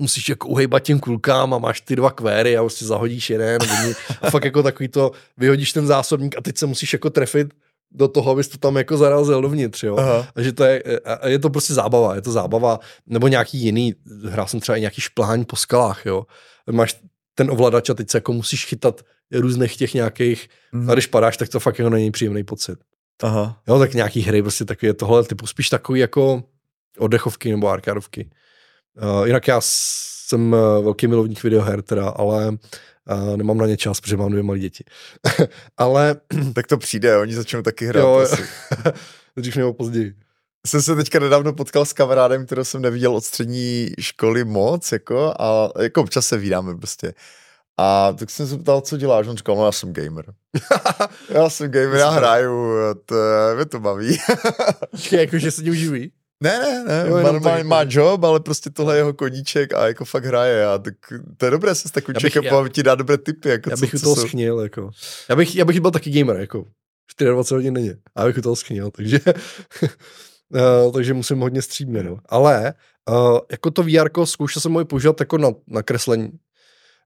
musíš 0.01 0.29
jako 0.29 0.49
uhejbat 0.49 0.83
těm 0.83 1.01
kulkám 1.01 1.55
a 1.55 1.59
máš 1.59 1.81
ty 1.81 1.97
dva 1.97 2.11
kvéry 2.11 2.57
a 2.57 2.61
prostě 2.61 2.85
zahodíš 2.85 3.31
jeden 3.31 3.59
a 4.23 4.31
fakt 4.31 4.45
jako 4.45 4.63
takový 4.63 4.89
to, 4.89 5.13
vyhodíš 5.37 5.73
ten 5.73 5.87
zásobník 5.87 6.39
a 6.39 6.41
teď 6.41 6.59
se 6.59 6.67
musíš 6.67 6.93
jako 6.93 7.11
trefit 7.11 7.55
do 7.95 8.09
toho, 8.09 8.33
abys 8.33 8.49
to 8.49 8.59
tam 8.59 8.77
jako 8.77 8.97
zarazil 8.97 9.43
dovnitř, 9.43 9.83
jo. 9.83 9.97
Aha. 9.97 10.29
A 10.37 10.43
že 10.43 10.53
to 10.53 10.65
je, 10.65 10.83
a 11.05 11.29
je 11.29 11.39
to 11.39 11.51
prostě 11.51 11.75
zábava, 11.75 12.15
je 12.15 12.23
to 12.23 12.33
zábava, 12.33 12.81
nebo 13.07 13.29
nějaký 13.29 13.59
jiný, 13.59 13.95
hrál 14.25 14.47
jsem 14.47 14.61
třeba 14.61 14.77
i 14.77 14.81
nějaký 14.81 15.01
šplhání 15.01 15.45
po 15.45 15.57
skalách, 15.57 16.07
jo 16.07 16.27
máš 16.73 16.97
ten 17.35 17.51
ovladač 17.51 17.91
a 17.91 17.95
teď 17.95 18.11
se 18.11 18.17
jako 18.17 18.33
musíš 18.33 18.67
chytat 18.67 19.01
různých 19.33 19.77
těch 19.77 19.95
nějakých, 19.95 20.49
mm. 20.73 20.91
a 20.91 20.93
když 20.93 21.07
padáš, 21.07 21.37
tak 21.37 21.49
to 21.49 21.61
fakt 21.61 21.79
jako 21.79 21.91
není 21.91 22.11
příjemný 22.11 22.45
pocit. 22.45 22.79
Aha. 23.23 23.61
Jo, 23.69 23.79
tak 23.79 23.95
nějaký 23.95 24.21
hry 24.21 24.43
prostě 24.43 24.65
takový 24.65 24.93
tohle 24.93 25.25
typu, 25.25 25.47
spíš 25.47 25.69
takový 25.69 26.01
jako 26.01 26.43
oddechovky 26.99 27.51
nebo 27.51 27.69
arkádovky. 27.69 28.31
Uh, 29.03 29.27
jinak 29.27 29.49
já 29.49 29.61
jsem 29.63 30.53
uh, 30.53 30.85
velký 30.85 31.07
milovník 31.07 31.43
videoher 31.43 31.83
teda, 31.83 32.09
ale 32.09 32.59
uh, 33.11 33.37
nemám 33.37 33.59
na 33.59 33.67
ně 33.67 33.77
čas, 33.77 34.01
protože 34.01 34.17
mám 34.17 34.31
dvě 34.31 34.43
malé 34.43 34.59
děti. 34.59 34.85
ale... 35.77 36.17
tak 36.55 36.67
to 36.67 36.79
přijde, 36.79 37.19
oni 37.19 37.35
začnou 37.35 37.63
taky 37.63 37.87
hrát. 37.87 38.01
Jo, 38.01 38.27
dřív 39.37 39.57
nebo 39.57 39.73
později 39.73 40.15
jsem 40.67 40.83
se 40.83 40.97
teďka 40.97 41.19
nedávno 41.19 41.53
potkal 41.53 41.85
s 41.85 41.93
kamarádem, 41.93 42.47
kterého 42.47 42.65
jsem 42.65 42.83
neviděl 42.83 43.17
od 43.17 43.25
střední 43.25 43.91
školy 44.01 44.45
moc, 44.45 44.93
jako, 44.93 45.35
a 45.39 45.69
jako 45.83 46.01
občas 46.01 46.27
se 46.27 46.37
vídáme 46.37 46.75
prostě. 46.75 47.15
A 47.77 48.13
tak 48.13 48.31
jsem 48.31 48.49
se 48.49 48.59
ptal, 48.59 48.81
co 48.81 48.97
děláš, 48.97 49.27
on 49.27 49.37
říkal, 49.37 49.57
no 49.57 49.67
já 49.67 49.73
jsem 49.73 49.93
gamer. 49.93 50.35
já 51.29 51.51
jsem 51.51 51.71
gamer, 51.71 51.99
já 51.99 52.11
hraju, 52.11 52.75
to, 53.07 53.15
mě 53.57 53.65
to 53.65 53.81
baví. 53.81 54.19
jako, 55.13 55.39
že 55.39 55.51
se 55.51 55.63
tím 55.63 55.75
živí? 55.75 56.13
Ne, 56.43 56.59
ne, 56.59 56.85
ne, 56.85 57.05
jo, 57.09 57.23
má, 57.23 57.33
má, 57.33 57.63
má 57.63 57.85
job, 57.89 58.25
ale 58.25 58.41
prostě 58.41 58.71
tohle 58.71 58.95
je 58.95 58.99
jeho 58.99 59.13
koníček 59.13 59.75
a 59.75 59.87
jako 59.87 60.05
fakt 60.05 60.25
hraje 60.25 60.67
a 60.67 60.79
tak 60.79 60.95
to 61.37 61.45
je 61.45 61.51
dobré 61.51 61.75
se 61.75 61.89
s 61.89 61.91
takovým 61.91 62.21
člověkem 62.21 62.69
ti 62.69 62.83
dá 62.83 62.95
dobré 62.95 63.19
tipy. 63.19 63.49
Jako 63.49 63.71
já 63.71 63.77
bych 63.77 63.91
co, 63.91 63.97
u 63.97 64.01
toho 64.01 64.17
schnil, 64.17 64.61
jako. 64.61 64.91
Já 65.29 65.37
bych, 65.37 65.57
já 65.57 65.65
bych 65.65 65.81
byl 65.81 65.91
taky 65.91 66.11
gamer, 66.11 66.37
jako. 66.37 66.67
24 67.19 67.55
hodin 67.55 67.75
denně. 67.75 67.97
A 68.15 68.21
já 68.21 68.27
bych 68.27 68.39
u 68.39 68.43
toho 68.43 68.57
schnil, 68.57 68.91
takže 68.91 69.21
uh, 70.49 70.93
takže 70.93 71.15
musím 71.15 71.39
hodně 71.39 71.63
střídně, 71.63 72.03
no. 72.03 72.19
Ale 72.27 72.75
uh, 73.11 73.39
jako 73.51 73.71
to 73.71 73.83
VR 73.83 74.25
zkoušel 74.25 74.63
jsem 74.63 74.73
moje 74.73 74.85
používat 74.85 75.21
jako 75.21 75.39
na, 75.39 75.51
na 75.67 75.83
kreslení, 75.83 76.31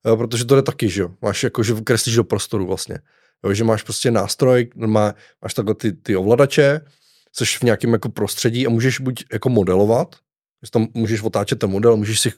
uh, 0.07 0.19
protože 0.19 0.45
to 0.45 0.57
jde 0.57 0.63
taky, 0.63 0.89
že 0.89 1.03
jo. 1.03 1.11
Máš 1.23 1.45
jako, 1.45 1.63
že 1.63 1.75
kreslíš 1.85 2.17
do 2.17 2.25
prostoru 2.25 2.67
vlastně. 2.67 2.99
Jo, 3.45 3.55
že 3.55 3.65
máš 3.65 3.83
prostě 3.83 4.11
nástroj, 4.11 4.71
má, 4.77 5.15
máš 5.43 5.55
takhle 5.55 5.75
ty, 5.75 5.93
ty 5.93 6.17
ovladače, 6.17 6.81
což 7.33 7.59
v 7.59 7.63
nějakém 7.63 7.93
jako 7.93 8.09
prostředí 8.09 8.67
a 8.67 8.71
můžeš 8.71 9.01
buď 9.01 9.25
jako 9.33 9.49
modelovat, 9.49 10.17
že 10.65 10.71
tam 10.71 10.87
můžeš 10.95 11.23
otáčet 11.23 11.59
ten 11.59 11.71
model, 11.71 11.97
můžeš 11.97 12.21
si, 12.21 12.33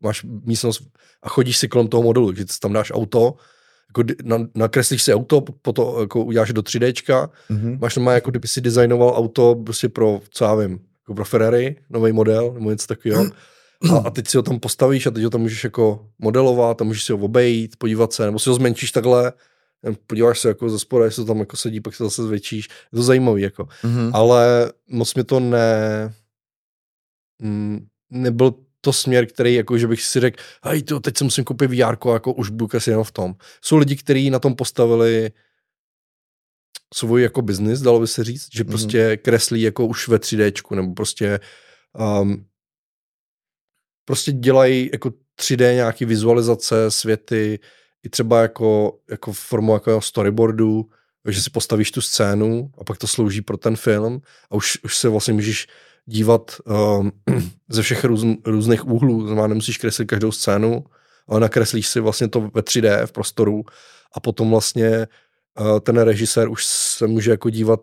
máš 0.00 0.26
místnost 0.44 0.82
a 1.22 1.28
chodíš 1.28 1.56
si 1.56 1.68
kolem 1.68 1.88
toho 1.88 2.02
modelu, 2.02 2.34
že 2.34 2.44
tam 2.60 2.72
dáš 2.72 2.92
auto, 2.94 3.34
jako 3.90 4.12
na, 4.22 4.46
nakreslíš 4.54 5.02
si 5.02 5.14
auto, 5.14 5.40
potom 5.40 6.00
jako 6.00 6.24
uděláš 6.24 6.52
do 6.52 6.62
3D, 6.62 6.92
mm-hmm. 7.50 7.78
máš 7.80 7.94
tam 7.94 8.06
jako 8.06 8.30
kdyby 8.30 8.48
si 8.48 8.60
designoval 8.60 9.14
auto 9.16 9.54
prostě 9.54 9.88
pro, 9.88 10.20
co 10.30 10.44
já 10.44 10.54
vím, 10.54 10.72
jako 11.02 11.14
pro 11.14 11.24
Ferrari, 11.24 11.76
nový 11.90 12.12
model, 12.12 12.52
nebo 12.54 12.70
něco 12.70 12.86
takového. 12.86 13.24
A, 13.90 13.96
a 14.04 14.10
teď 14.10 14.28
si 14.28 14.36
ho 14.36 14.42
tam 14.42 14.60
postavíš 14.60 15.06
a 15.06 15.10
teď 15.10 15.24
ho 15.24 15.30
tam 15.30 15.40
můžeš 15.40 15.64
jako 15.64 16.06
modelovat 16.18 16.80
a 16.80 16.84
můžeš 16.84 17.04
si 17.04 17.12
ho 17.12 17.18
obejít, 17.18 17.76
podívat 17.76 18.12
se, 18.12 18.26
nebo 18.26 18.38
si 18.38 18.48
ho 18.48 18.54
zmenšíš 18.54 18.92
takhle, 18.92 19.32
podíváš 20.06 20.40
se 20.40 20.48
jako 20.48 20.70
ze 20.70 20.78
spoda, 20.78 21.04
jestli 21.04 21.22
to 21.22 21.26
tam 21.26 21.38
jako 21.38 21.56
sedí, 21.56 21.80
pak 21.80 21.94
se 21.94 22.04
zase 22.04 22.22
zvětšíš. 22.22 22.68
Je 22.92 22.96
to 22.96 23.02
zajímavý, 23.02 23.42
jako. 23.42 23.64
Mm-hmm. 23.64 24.10
Ale 24.14 24.72
moc 24.88 25.14
mě 25.14 25.24
to 25.24 25.40
ne... 25.40 26.14
Mm, 27.42 27.86
nebyl 28.10 28.54
to 28.80 28.92
směr, 28.92 29.26
který 29.26 29.54
jako, 29.54 29.78
že 29.78 29.86
bych 29.86 30.02
si 30.02 30.20
řekl, 30.20 30.42
hej, 30.64 30.82
to, 30.82 31.00
teď 31.00 31.18
si 31.18 31.24
musím 31.24 31.44
koupit 31.44 31.66
VR, 31.70 31.96
jako 32.12 32.32
už 32.32 32.50
budu 32.50 32.66
kreslit 32.66 32.92
jenom 32.92 33.04
v 33.04 33.12
tom. 33.12 33.34
Jsou 33.62 33.76
lidi, 33.76 33.96
kteří 33.96 34.30
na 34.30 34.38
tom 34.38 34.54
postavili 34.54 35.30
svůj 36.94 37.22
jako 37.22 37.42
biznis, 37.42 37.80
dalo 37.80 38.00
by 38.00 38.06
se 38.06 38.24
říct, 38.24 38.48
že 38.52 38.64
mhm. 38.64 38.70
prostě 38.70 39.08
mm-hmm. 39.08 39.18
kreslí 39.18 39.62
jako 39.62 39.86
už 39.86 40.08
ve 40.08 40.16
3D, 40.16 40.76
nebo 40.76 40.94
prostě 40.94 41.40
um, 42.20 42.46
prostě 44.04 44.32
dělají 44.32 44.90
jako 44.92 45.12
3D 45.40 45.74
nějaký 45.74 46.04
vizualizace, 46.04 46.90
světy, 46.90 47.58
i 48.02 48.08
třeba 48.08 48.42
jako, 48.42 48.98
jako 49.10 49.32
formou 49.32 49.74
jako 49.74 50.00
storyboardu, 50.00 50.86
že 51.28 51.42
si 51.42 51.50
postavíš 51.50 51.90
tu 51.90 52.00
scénu 52.00 52.70
a 52.78 52.84
pak 52.84 52.98
to 52.98 53.06
slouží 53.06 53.42
pro 53.42 53.56
ten 53.56 53.76
film 53.76 54.22
a 54.50 54.54
už, 54.54 54.78
už 54.84 54.96
se 54.96 55.08
vlastně 55.08 55.34
můžeš 55.34 55.66
dívat 56.06 56.56
um, 56.64 57.12
ze 57.68 57.82
všech 57.82 58.04
růz, 58.04 58.24
různých 58.44 58.86
úhlů, 58.86 59.26
znamená 59.26 59.46
nemusíš 59.46 59.78
kreslit 59.78 60.08
každou 60.08 60.32
scénu, 60.32 60.84
ale 61.28 61.40
nakreslíš 61.40 61.88
si 61.88 62.00
vlastně 62.00 62.28
to 62.28 62.40
ve 62.40 62.62
3D 62.62 63.06
v 63.06 63.12
prostoru 63.12 63.62
a 64.16 64.20
potom 64.20 64.50
vlastně 64.50 65.06
uh, 65.60 65.80
ten 65.80 65.98
režisér 65.98 66.48
už 66.48 66.66
se 66.66 67.06
může 67.06 67.30
jako 67.30 67.50
dívat 67.50 67.80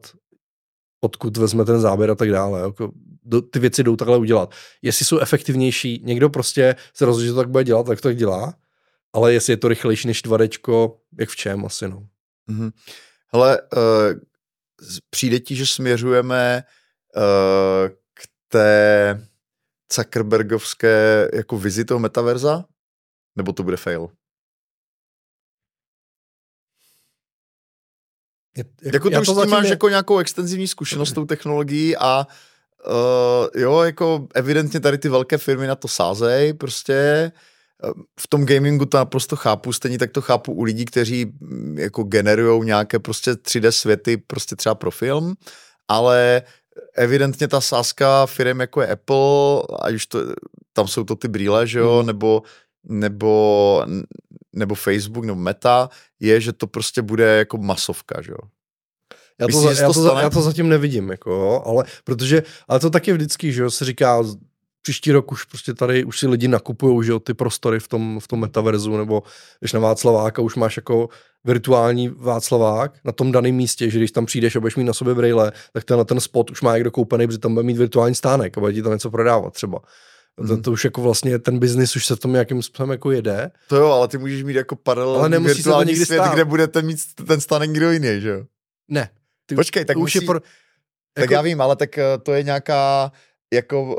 odkud 1.01 1.37
vezme 1.37 1.65
ten 1.65 1.79
záběr 1.79 2.11
a 2.11 2.15
tak 2.15 2.31
dále. 2.31 2.61
Jako, 2.61 2.91
do, 3.23 3.41
ty 3.41 3.59
věci 3.59 3.83
jdou 3.83 3.95
takhle 3.95 4.17
udělat. 4.17 4.53
Jestli 4.81 5.05
jsou 5.05 5.19
efektivnější, 5.19 6.01
někdo 6.03 6.29
prostě 6.29 6.75
se 6.93 7.05
rozhodne, 7.05 7.27
že 7.27 7.33
to 7.33 7.37
tak 7.37 7.49
bude 7.49 7.63
dělat, 7.63 7.85
tak 7.85 8.01
to 8.01 8.07
tak 8.07 8.17
dělá, 8.17 8.53
ale 9.13 9.33
jestli 9.33 9.53
je 9.53 9.57
to 9.57 9.67
rychlejší 9.67 10.07
než 10.07 10.21
2 10.21 10.37
jak 11.19 11.29
v 11.29 11.35
čem 11.35 11.65
asi, 11.65 11.87
no. 11.87 12.07
Mm-hmm. 12.49 12.71
Hele, 13.33 13.61
uh, 13.61 14.19
přijde 15.09 15.39
ti, 15.39 15.55
že 15.55 15.65
směřujeme 15.65 16.63
uh, 17.15 17.89
k 18.13 18.27
té 18.47 19.27
Zuckerbergovské 19.93 21.29
jako 21.33 21.57
vizi 21.57 21.85
toho 21.85 21.99
metaverza? 21.99 22.65
Nebo 23.35 23.53
to 23.53 23.63
bude 23.63 23.77
fail? 23.77 24.09
Je, 28.57 28.65
jak, 28.81 28.93
jako 28.93 29.09
to 29.09 29.21
už 29.21 29.27
to 29.27 29.45
máš 29.45 29.63
je... 29.63 29.69
jako 29.69 29.89
nějakou 29.89 30.17
extenzivní 30.17 30.67
zkušenost 30.67 31.09
s 31.09 31.13
tou 31.13 31.25
technologií 31.25 31.97
a 31.97 32.27
uh, 32.87 33.61
jo, 33.61 33.81
jako 33.81 34.27
evidentně 34.33 34.79
tady 34.79 34.97
ty 34.97 35.09
velké 35.09 35.37
firmy 35.37 35.67
na 35.67 35.75
to 35.75 35.87
sázej, 35.87 36.53
prostě 36.53 37.31
v 38.19 38.27
tom 38.27 38.45
gamingu 38.45 38.85
to 38.85 38.97
naprosto 38.97 39.35
chápu, 39.35 39.73
stejně 39.73 39.97
tak 39.97 40.11
to 40.11 40.21
chápu 40.21 40.53
u 40.53 40.63
lidí, 40.63 40.85
kteří 40.85 41.25
mm, 41.25 41.79
jako 41.79 42.03
generují 42.03 42.65
nějaké 42.65 42.99
prostě 42.99 43.31
3D 43.31 43.69
světy 43.69 44.17
prostě 44.17 44.55
třeba 44.55 44.75
pro 44.75 44.91
film, 44.91 45.35
ale 45.87 46.41
evidentně 46.95 47.47
ta 47.47 47.61
sázka 47.61 48.25
firm 48.25 48.59
jako 48.59 48.81
je 48.81 48.87
Apple, 48.87 49.63
ať 49.81 49.93
už 49.93 50.05
to, 50.05 50.19
tam 50.73 50.87
jsou 50.87 51.03
to 51.03 51.15
ty 51.15 51.27
brýle, 51.27 51.67
že 51.67 51.79
jo, 51.79 51.99
mm. 52.01 52.07
nebo, 52.07 52.41
nebo, 52.83 53.85
nebo 54.55 54.75
Facebook, 54.75 55.25
nebo 55.25 55.41
Meta, 55.41 55.89
je, 56.19 56.41
že 56.41 56.53
to 56.53 56.67
prostě 56.67 57.01
bude 57.01 57.37
jako 57.37 57.57
masovka, 57.57 58.21
že 58.21 58.31
jo. 58.31 58.49
Já 59.39 59.47
to, 59.47 59.61
Myslíš, 59.61 59.79
já, 59.79 59.87
to, 59.87 59.93
to 59.93 60.17
já 60.17 60.29
to 60.29 60.41
zatím 60.41 60.69
nevidím, 60.69 61.09
jako, 61.09 61.63
ale 61.65 61.83
protože, 62.03 62.43
ale 62.67 62.79
to 62.79 62.89
taky 62.89 63.13
vždycky, 63.13 63.53
že 63.53 63.61
jo, 63.61 63.71
se 63.71 63.85
říká, 63.85 64.23
příští 64.87 65.11
rok 65.11 65.31
už 65.31 65.43
prostě 65.43 65.73
tady 65.73 66.03
už 66.03 66.19
si 66.19 66.27
lidi 66.27 66.47
nakupují, 66.47 67.05
že 67.05 67.11
jo, 67.11 67.19
ty 67.19 67.33
prostory 67.33 67.79
v 67.79 67.87
tom, 67.87 68.19
v 68.19 68.27
tom 68.27 68.39
metaverzu, 68.39 68.97
nebo 68.97 69.23
když 69.59 69.73
na 69.73 69.79
Václaváka 69.79 70.41
už 70.41 70.55
máš 70.55 70.77
jako 70.77 71.09
virtuální 71.43 72.09
Václavák 72.09 72.93
na 73.03 73.11
tom 73.11 73.31
daném 73.31 73.55
místě, 73.55 73.89
že 73.89 73.97
když 73.97 74.11
tam 74.11 74.25
přijdeš 74.25 74.55
a 74.55 74.59
budeš 74.59 74.75
mít 74.75 74.83
na 74.83 74.93
sobě 74.93 75.13
brejle, 75.15 75.51
tak 75.73 75.83
ten, 75.83 76.05
ten 76.05 76.19
spot 76.19 76.51
už 76.51 76.61
má 76.61 76.73
někdo 76.73 76.91
koupený, 76.91 77.27
protože 77.27 77.37
tam 77.37 77.53
bude 77.53 77.63
mít 77.63 77.77
virtuální 77.77 78.15
stánek 78.15 78.57
a 78.57 78.61
bude 78.61 78.73
ti 78.73 78.81
tam 78.81 78.91
něco 78.91 79.11
prodávat 79.11 79.53
třeba. 79.53 79.79
Mm. 80.39 80.47
To, 80.47 80.53
mhm. 80.53 80.61
to, 80.61 80.71
už 80.71 80.83
jako 80.83 81.01
vlastně 81.01 81.39
ten 81.39 81.59
biznis 81.59 81.95
už 81.95 82.05
se 82.05 82.15
v 82.15 82.19
tom 82.19 82.31
nějakým 82.31 82.63
způsobem 82.63 82.91
jako 82.91 83.11
jede. 83.11 83.51
To 83.67 83.75
jo, 83.75 83.87
ale 83.87 84.07
ty 84.07 84.17
můžeš 84.17 84.43
mít 84.43 84.55
jako 84.55 84.75
paralelní 84.75 85.45
virtuální 85.45 85.95
svět, 85.95 86.19
stát. 86.19 86.33
kde 86.33 86.45
budete 86.45 86.81
mít 86.81 86.99
ten 87.27 87.41
stánek 87.41 87.69
kdo 87.69 87.91
jiný, 87.91 88.21
že 88.21 88.29
jo? 88.29 88.43
Ne. 88.87 89.09
Ty, 89.45 89.55
Počkej, 89.55 89.85
tak 89.85 89.97
už 89.97 90.01
musí... 90.01 90.17
je 90.17 90.25
pro... 90.25 90.39
Tak 91.13 91.21
jako... 91.21 91.33
já 91.33 91.41
vím, 91.41 91.61
ale 91.61 91.75
tak 91.75 91.97
eh, 91.97 92.03
to 92.23 92.33
je 92.33 92.43
nějaká 92.43 93.11
jako, 93.53 93.83
uh, 93.83 93.95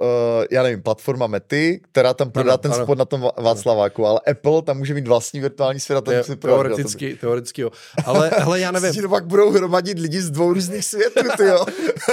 já 0.50 0.62
nevím, 0.62 0.82
platforma 0.82 1.26
Mety, 1.26 1.80
která 1.92 2.14
tam 2.14 2.30
prodá 2.30 2.52
ano, 2.52 2.58
ten 2.58 2.72
ano. 2.72 2.84
spot 2.84 2.98
na 2.98 3.04
tom 3.04 3.30
Václaváku, 3.36 4.06
ale 4.06 4.20
Apple 4.30 4.62
tam 4.62 4.78
může 4.78 4.94
mít 4.94 5.08
vlastní 5.08 5.40
virtuální 5.40 5.80
svět 5.80 5.96
a 5.96 6.00
tam 6.00 6.14
si 6.22 6.36
Teoreticky, 6.36 7.14
to 7.14 7.20
teoreticky 7.20 7.62
jo. 7.62 7.70
Ale 8.04 8.30
hele, 8.36 8.60
já 8.60 8.70
nevím. 8.70 9.02
to 9.02 9.08
pak 9.08 9.26
budou 9.26 9.50
hromadit 9.50 9.98
lidi 9.98 10.20
z 10.20 10.30
dvou 10.30 10.52
různých 10.52 10.84
světů, 10.84 11.20
ty 11.36 11.44
jo. 11.44 11.66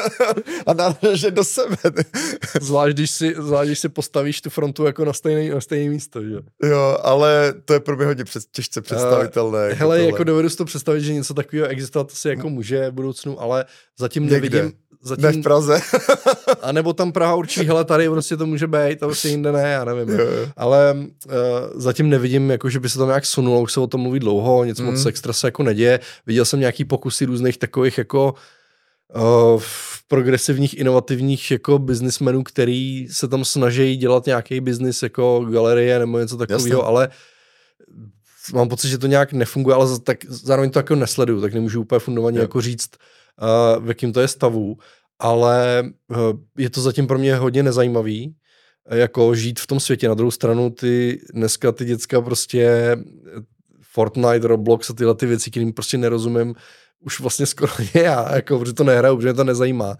a 0.65 0.73
náležet 0.73 1.33
do 1.33 1.43
sebe. 1.43 1.77
zvlášť, 2.61 2.93
když 2.93 3.11
si, 3.11 3.33
zvlášť, 3.37 3.67
když 3.67 3.79
si 3.79 3.89
postavíš 3.89 4.41
tu 4.41 4.49
frontu 4.49 4.85
jako 4.85 5.05
na 5.05 5.13
stejné, 5.13 5.55
na 5.55 5.61
stejné 5.61 5.89
místo, 5.89 6.23
že? 6.23 6.35
Jo, 6.63 6.97
ale 7.01 7.53
to 7.65 7.73
je 7.73 7.79
pro 7.79 7.97
mě 7.97 8.05
hodně 8.05 8.23
před, 8.23 8.43
těžce 8.51 8.81
představitelné. 8.81 9.59
Uh, 9.59 9.69
jako 9.69 9.79
hele, 9.79 9.97
tohle. 9.97 10.11
jako 10.11 10.23
dovedu 10.23 10.49
si 10.49 10.57
to 10.57 10.65
představit, 10.65 11.01
že 11.01 11.13
něco 11.13 11.33
takového 11.33 11.67
existovat 11.67 12.11
asi 12.11 12.29
jako 12.29 12.49
může 12.49 12.89
v 12.89 12.93
budoucnu, 12.93 13.41
ale 13.41 13.65
zatím 13.99 14.23
Někde. 14.23 14.35
nevidím, 14.35 14.73
Zatím, 15.05 15.25
ne 15.25 15.31
v 15.31 15.41
Praze. 15.41 15.79
a 16.61 16.71
nebo 16.71 16.93
tam 16.93 17.11
Praha 17.11 17.35
určí, 17.35 17.63
hele, 17.63 17.85
tady 17.85 18.09
prostě 18.09 18.37
to 18.37 18.45
může 18.45 18.67
být, 18.67 18.99
to 18.99 19.05
prostě 19.05 19.29
jinde 19.29 19.51
ne, 19.51 19.71
já 19.71 19.85
nevím. 19.85 20.09
Jo, 20.09 20.25
jo. 20.25 20.47
Ale 20.57 20.95
uh, 20.97 21.31
zatím 21.75 22.09
nevidím, 22.09 22.49
jako, 22.49 22.69
že 22.69 22.79
by 22.79 22.89
se 22.89 22.97
tam 22.97 23.07
nějak 23.07 23.25
sunulo, 23.25 23.61
už 23.61 23.73
se 23.73 23.79
o 23.79 23.87
tom 23.87 24.01
mluví 24.01 24.19
dlouho, 24.19 24.65
nic 24.65 24.79
mm. 24.79 24.85
moc 24.85 25.05
extra 25.05 25.33
se 25.33 25.47
jako 25.47 25.63
neděje. 25.63 25.99
Viděl 26.25 26.45
jsem 26.45 26.59
nějaký 26.59 26.85
pokusy 26.85 27.25
různých 27.25 27.57
takových 27.57 27.97
jako 27.97 28.33
uh, 29.15 29.61
progresivních, 30.07 30.79
inovativních 30.79 31.51
jako 31.51 31.79
biznismenů, 31.79 32.43
který 32.43 33.07
se 33.11 33.27
tam 33.27 33.45
snaží 33.45 33.97
dělat 33.97 34.25
nějaký 34.25 34.59
biznis 34.59 35.03
jako 35.03 35.45
galerie 35.51 35.99
nebo 35.99 36.19
něco 36.19 36.37
takového, 36.37 36.85
ale 36.85 37.09
mám 38.53 38.69
pocit, 38.69 38.89
že 38.89 38.97
to 38.97 39.07
nějak 39.07 39.33
nefunguje, 39.33 39.75
ale 39.75 39.99
tak 39.99 40.17
zároveň 40.27 40.69
to 40.69 40.79
jako 40.79 40.95
nesleduju, 40.95 41.41
tak 41.41 41.53
nemůžu 41.53 41.81
úplně 41.81 41.99
fundovaně 41.99 42.39
jako 42.39 42.61
říct, 42.61 42.89
v 43.79 43.87
jakým 43.87 44.13
to 44.13 44.19
je 44.19 44.27
stavu, 44.27 44.77
ale 45.19 45.83
uh, 46.07 46.17
je 46.57 46.69
to 46.69 46.81
zatím 46.81 47.07
pro 47.07 47.17
mě 47.17 47.35
hodně 47.35 47.63
nezajímavý, 47.63 48.35
jako 48.91 49.35
žít 49.35 49.59
v 49.59 49.67
tom 49.67 49.79
světě. 49.79 50.07
Na 50.07 50.13
druhou 50.13 50.31
stranu 50.31 50.69
ty 50.69 51.21
dneska 51.33 51.71
ty 51.71 51.85
děcka 51.85 52.21
prostě 52.21 52.97
Fortnite, 53.81 54.47
Roblox 54.47 54.89
a 54.89 54.93
tyhle 54.93 55.15
ty 55.15 55.25
věci, 55.25 55.51
kterým 55.51 55.73
prostě 55.73 55.97
nerozumím, 55.97 56.55
už 56.99 57.19
vlastně 57.19 57.45
skoro 57.45 57.73
je 57.93 58.03
já, 58.03 58.35
jako, 58.35 58.59
protože 58.59 58.73
to 58.73 58.83
nehraju, 58.83 59.15
protože 59.15 59.27
mě 59.27 59.33
to 59.33 59.43
nezajímá. 59.43 59.97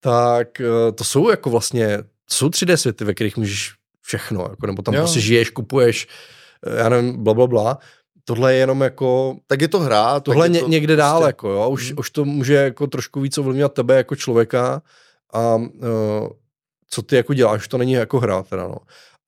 Tak 0.00 0.48
to 0.94 1.04
jsou 1.04 1.30
jako 1.30 1.50
vlastně, 1.50 1.98
jsou 2.30 2.48
3D 2.48 2.74
světy, 2.74 3.04
ve 3.04 3.14
kterých 3.14 3.36
můžeš 3.36 3.74
všechno, 4.02 4.46
jako, 4.50 4.66
nebo 4.66 4.82
tam 4.82 4.94
jo. 4.94 5.00
prostě 5.00 5.20
žiješ, 5.20 5.50
kupuješ, 5.50 6.08
já 6.76 6.88
nevím, 6.88 7.24
bla, 7.24 7.34
bla, 7.34 7.46
bla 7.46 7.78
tohle 8.28 8.54
je 8.54 8.58
jenom 8.58 8.80
jako... 8.80 9.36
Tak 9.46 9.60
je 9.60 9.68
to 9.68 9.80
hra. 9.80 10.20
Tohle 10.20 10.48
ně, 10.48 10.60
to 10.60 10.68
někde 10.68 10.94
prostě... 10.94 10.96
dál, 10.96 11.26
jako 11.26 11.48
jo, 11.48 11.70
už, 11.70 11.88
hmm. 11.88 11.98
už 11.98 12.10
to 12.10 12.24
může 12.24 12.54
jako 12.54 12.86
trošku 12.86 13.20
víc 13.20 13.38
ovlivňovat 13.38 13.72
tebe 13.74 13.96
jako 13.96 14.16
člověka 14.16 14.82
a 15.32 15.54
uh, 15.54 16.28
co 16.90 17.02
ty 17.02 17.16
jako 17.16 17.34
děláš, 17.34 17.68
to 17.68 17.78
není 17.78 17.92
jako 17.92 18.20
hra 18.20 18.42
teda, 18.42 18.68
no. 18.68 18.76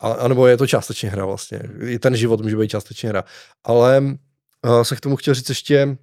A, 0.00 0.12
anebo 0.12 0.46
je 0.46 0.56
to 0.56 0.66
částečně 0.66 1.10
hra 1.10 1.24
vlastně. 1.24 1.62
I 1.86 1.98
ten 1.98 2.16
život 2.16 2.40
může 2.40 2.56
být 2.56 2.68
částečně 2.68 3.08
hra. 3.08 3.24
Ale 3.64 4.02
uh, 4.66 4.82
se 4.82 4.96
k 4.96 5.00
tomu 5.00 5.16
chtěl 5.16 5.34
říct 5.34 5.48
ještě 5.48 5.96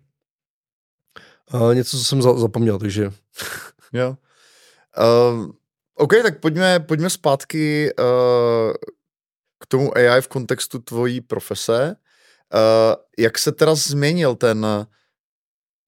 uh, 1.53 1.75
něco, 1.75 1.97
co 1.97 2.03
jsem 2.03 2.21
za, 2.21 2.33
zapomněl, 2.33 2.79
takže... 2.79 3.11
jo. 3.93 4.17
Uh, 4.97 5.51
OK, 5.95 6.13
tak 6.23 6.39
pojďme, 6.39 6.79
pojďme 6.79 7.09
zpátky 7.09 7.93
uh, 7.99 8.73
k 9.59 9.65
tomu 9.67 9.97
AI 9.97 10.21
v 10.21 10.27
kontextu 10.27 10.79
tvojí 10.79 11.21
profese. 11.21 11.95
Uh, 12.53 12.95
jak 13.19 13.37
se 13.37 13.51
teda 13.51 13.75
změnil 13.75 14.35
ten 14.35 14.65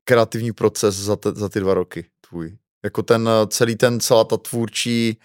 kreativní 0.03 0.51
proces 0.51 0.95
za, 0.95 1.15
te, 1.15 1.31
za 1.31 1.49
ty 1.49 1.59
dva 1.59 1.73
roky 1.73 2.05
tvůj? 2.29 2.57
Jako 2.83 3.03
ten 3.03 3.29
celý 3.47 3.75
ten, 3.75 3.99
celá 3.99 4.23
ta 4.23 4.37
tvůrčí, 4.37 5.17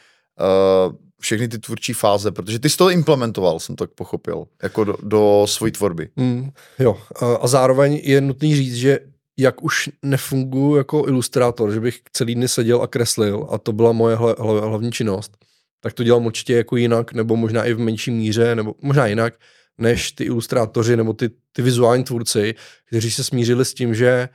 uh, 0.86 0.94
všechny 1.20 1.48
ty 1.48 1.58
tvůrčí 1.58 1.92
fáze, 1.92 2.32
protože 2.32 2.58
ty 2.58 2.70
jsi 2.70 2.76
to 2.76 2.90
implementoval, 2.90 3.60
jsem 3.60 3.76
tak 3.76 3.90
pochopil, 3.90 4.44
jako 4.62 4.84
do, 4.84 4.96
do 5.02 5.46
svojí 5.48 5.72
tvorby. 5.72 6.10
Mm, 6.16 6.50
jo, 6.78 7.00
a 7.40 7.46
zároveň 7.46 8.00
je 8.04 8.20
nutný 8.20 8.56
říct, 8.56 8.74
že 8.74 8.98
jak 9.36 9.64
už 9.64 9.90
nefunguji 10.02 10.76
jako 10.76 11.04
ilustrátor, 11.06 11.72
že 11.72 11.80
bych 11.80 12.00
celý 12.12 12.34
dny 12.34 12.48
seděl 12.48 12.82
a 12.82 12.86
kreslil 12.86 13.48
a 13.50 13.58
to 13.58 13.72
byla 13.72 13.92
moje 13.92 14.16
hl- 14.16 14.34
hl- 14.34 14.68
hlavní 14.68 14.92
činnost, 14.92 15.36
tak 15.80 15.92
to 15.92 16.04
dělám 16.04 16.26
určitě 16.26 16.56
jako 16.56 16.76
jinak, 16.76 17.12
nebo 17.12 17.36
možná 17.36 17.64
i 17.64 17.72
v 17.72 17.78
menší 17.78 18.10
míře, 18.10 18.54
nebo 18.54 18.74
možná 18.82 19.06
jinak, 19.06 19.34
než 19.78 20.12
ty 20.12 20.24
ilustrátoři 20.24 20.96
nebo 20.96 21.12
ty, 21.12 21.30
ty 21.52 21.62
vizuální 21.62 22.04
tvůrci, 22.04 22.54
kteří 22.84 23.10
se 23.10 23.24
smířili 23.24 23.64
s 23.64 23.74
tím, 23.74 23.94
že 23.94 24.28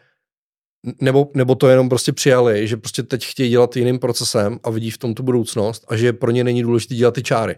nebo, 1.02 1.32
nebo 1.34 1.56
to 1.56 1.68
jenom 1.68 1.90
prostě 1.90 2.14
přijali, 2.14 2.68
že 2.68 2.78
prostě 2.78 3.04
teď 3.04 3.26
chtějí 3.26 3.50
dělat 3.50 3.76
jiným 3.76 4.00
procesem 4.00 4.60
a 4.64 4.70
vidí 4.70 4.92
v 4.92 4.98
tom 4.98 5.14
tu 5.14 5.24
budoucnost 5.24 5.86
a 5.88 5.96
že 5.96 6.14
pro 6.14 6.32
ně 6.32 6.44
není 6.44 6.64
důležité 6.64 6.96
dělat 6.96 7.14
ty 7.14 7.24
čáry. 7.24 7.56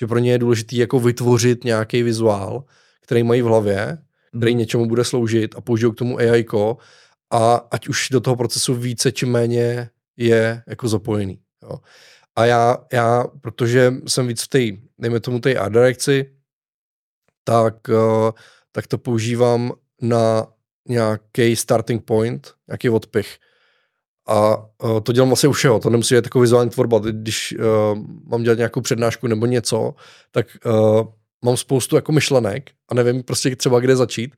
Že 0.00 0.06
pro 0.06 0.18
ně 0.18 0.32
je 0.32 0.38
důležité 0.38 0.76
jako 0.76 1.00
vytvořit 1.00 1.64
nějaký 1.64 2.02
vizuál, 2.02 2.64
který 3.00 3.22
mají 3.22 3.42
v 3.42 3.44
hlavě, 3.44 3.98
který 4.36 4.52
hmm. 4.52 4.58
něčemu 4.58 4.86
bude 4.86 5.04
sloužit 5.04 5.54
a 5.56 5.60
použijou 5.60 5.92
k 5.92 5.96
tomu 5.96 6.18
AI 6.18 6.44
a 7.30 7.54
ať 7.70 7.88
už 7.88 8.08
do 8.10 8.20
toho 8.20 8.36
procesu 8.36 8.74
více 8.74 9.12
či 9.12 9.26
méně 9.26 9.90
je 10.16 10.62
jako 10.68 10.88
zapojený. 10.88 11.38
Jo. 11.62 11.78
A 12.36 12.46
já, 12.46 12.78
já, 12.92 13.24
protože 13.40 13.94
jsem 14.06 14.26
víc 14.26 14.42
v 14.42 14.48
té, 14.48 14.82
dejme 14.98 15.20
tomu 15.20 15.40
té 15.40 15.54
art 15.54 15.72
direkci, 15.72 16.33
tak, 17.44 17.74
eh, 17.88 18.32
tak 18.72 18.86
to 18.86 18.98
používám 18.98 19.72
na 20.02 20.46
nějaký 20.88 21.56
starting 21.56 22.04
point, 22.04 22.52
nějaký 22.68 22.90
odpich. 22.90 23.36
A 24.28 24.56
uh, 24.56 25.00
to 25.00 25.12
dělám 25.12 25.28
vlastně 25.28 25.48
u 25.48 25.52
všeho, 25.52 25.80
to 25.80 25.90
nemusí 25.90 26.14
být 26.14 26.22
takový 26.22 26.42
vizuální 26.42 26.70
tvorba. 26.70 26.98
Když 26.98 27.54
uh, 27.58 27.98
mám 28.30 28.42
dělat 28.42 28.58
nějakou 28.58 28.80
přednášku 28.80 29.26
nebo 29.26 29.46
něco, 29.46 29.94
tak 30.30 30.46
uh, 30.66 31.06
mám 31.44 31.56
spoustu 31.56 31.96
jako 31.96 32.12
myšlenek 32.12 32.70
a 32.88 32.94
nevím 32.94 33.22
prostě 33.22 33.56
třeba 33.56 33.80
kde 33.80 33.96
začít. 33.96 34.34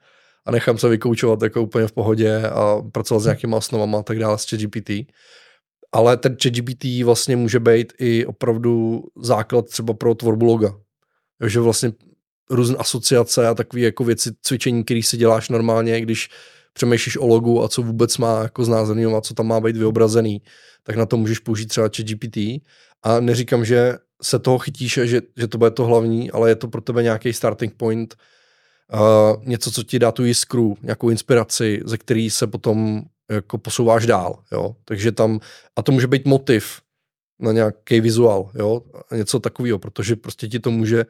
a 0.46 0.50
nechám 0.50 0.78
se 0.78 0.88
vykoučovat 0.88 1.42
jako 1.42 1.62
úplně 1.62 1.86
v 1.86 1.92
pohodě 1.92 2.42
a 2.42 2.82
pracovat 2.92 3.20
s 3.20 3.24
nějakýma 3.24 3.56
osnovama 3.56 3.98
a 3.98 4.02
tak 4.02 4.18
dále 4.18 4.38
s 4.38 4.44
ChatGPT. 4.44 4.90
Ale 5.92 6.16
ten 6.16 6.36
ChatGPT 6.42 6.84
vlastně 7.04 7.36
může 7.36 7.60
být 7.60 7.92
i 7.98 8.26
opravdu 8.26 9.02
základ 9.22 9.68
třeba 9.68 9.94
pro 9.94 10.14
tvorbu 10.14 10.46
loga. 10.46 10.76
Takže 11.38 11.60
vlastně 11.60 11.92
různé 12.50 12.76
asociace 12.76 13.48
a 13.48 13.54
takové 13.54 13.82
jako 13.82 14.04
věci, 14.04 14.30
cvičení, 14.42 14.84
které 14.84 15.02
si 15.02 15.16
děláš 15.16 15.48
normálně, 15.48 16.00
když 16.00 16.28
přemýšlíš 16.72 17.16
o 17.16 17.26
logu 17.26 17.64
a 17.64 17.68
co 17.68 17.82
vůbec 17.82 18.18
má 18.18 18.42
jako 18.42 18.64
znázorňovat, 18.64 19.26
co 19.26 19.34
tam 19.34 19.46
má 19.46 19.60
být 19.60 19.76
vyobrazený, 19.76 20.42
tak 20.82 20.96
na 20.96 21.06
to 21.06 21.16
můžeš 21.16 21.38
použít 21.38 21.66
třeba 21.66 21.88
ChatGPT. 21.96 22.36
A 23.02 23.20
neříkám, 23.20 23.64
že 23.64 23.98
se 24.22 24.38
toho 24.38 24.58
chytíš, 24.58 24.98
že, 25.02 25.20
že 25.36 25.46
to 25.48 25.58
bude 25.58 25.70
to 25.70 25.84
hlavní, 25.84 26.30
ale 26.30 26.50
je 26.50 26.56
to 26.56 26.68
pro 26.68 26.80
tebe 26.80 27.02
nějaký 27.02 27.32
starting 27.32 27.74
point, 27.74 28.14
uh, 28.92 29.44
něco, 29.44 29.70
co 29.70 29.82
ti 29.82 29.98
dá 29.98 30.12
tu 30.12 30.24
jiskru, 30.24 30.76
nějakou 30.82 31.10
inspiraci, 31.10 31.80
ze 31.84 31.98
který 31.98 32.30
se 32.30 32.46
potom 32.46 33.02
jako 33.30 33.58
posouváš 33.58 34.06
dál, 34.06 34.42
jo. 34.52 34.76
Takže 34.84 35.12
tam, 35.12 35.40
a 35.76 35.82
to 35.82 35.92
může 35.92 36.06
být 36.06 36.26
motiv 36.26 36.80
na 37.40 37.52
nějaký 37.52 38.00
vizuál, 38.00 38.50
jo, 38.54 38.82
něco 39.12 39.40
takového, 39.40 39.78
protože 39.78 40.16
prostě 40.16 40.48
ti 40.48 40.58
to 40.58 40.70
může 40.70 41.04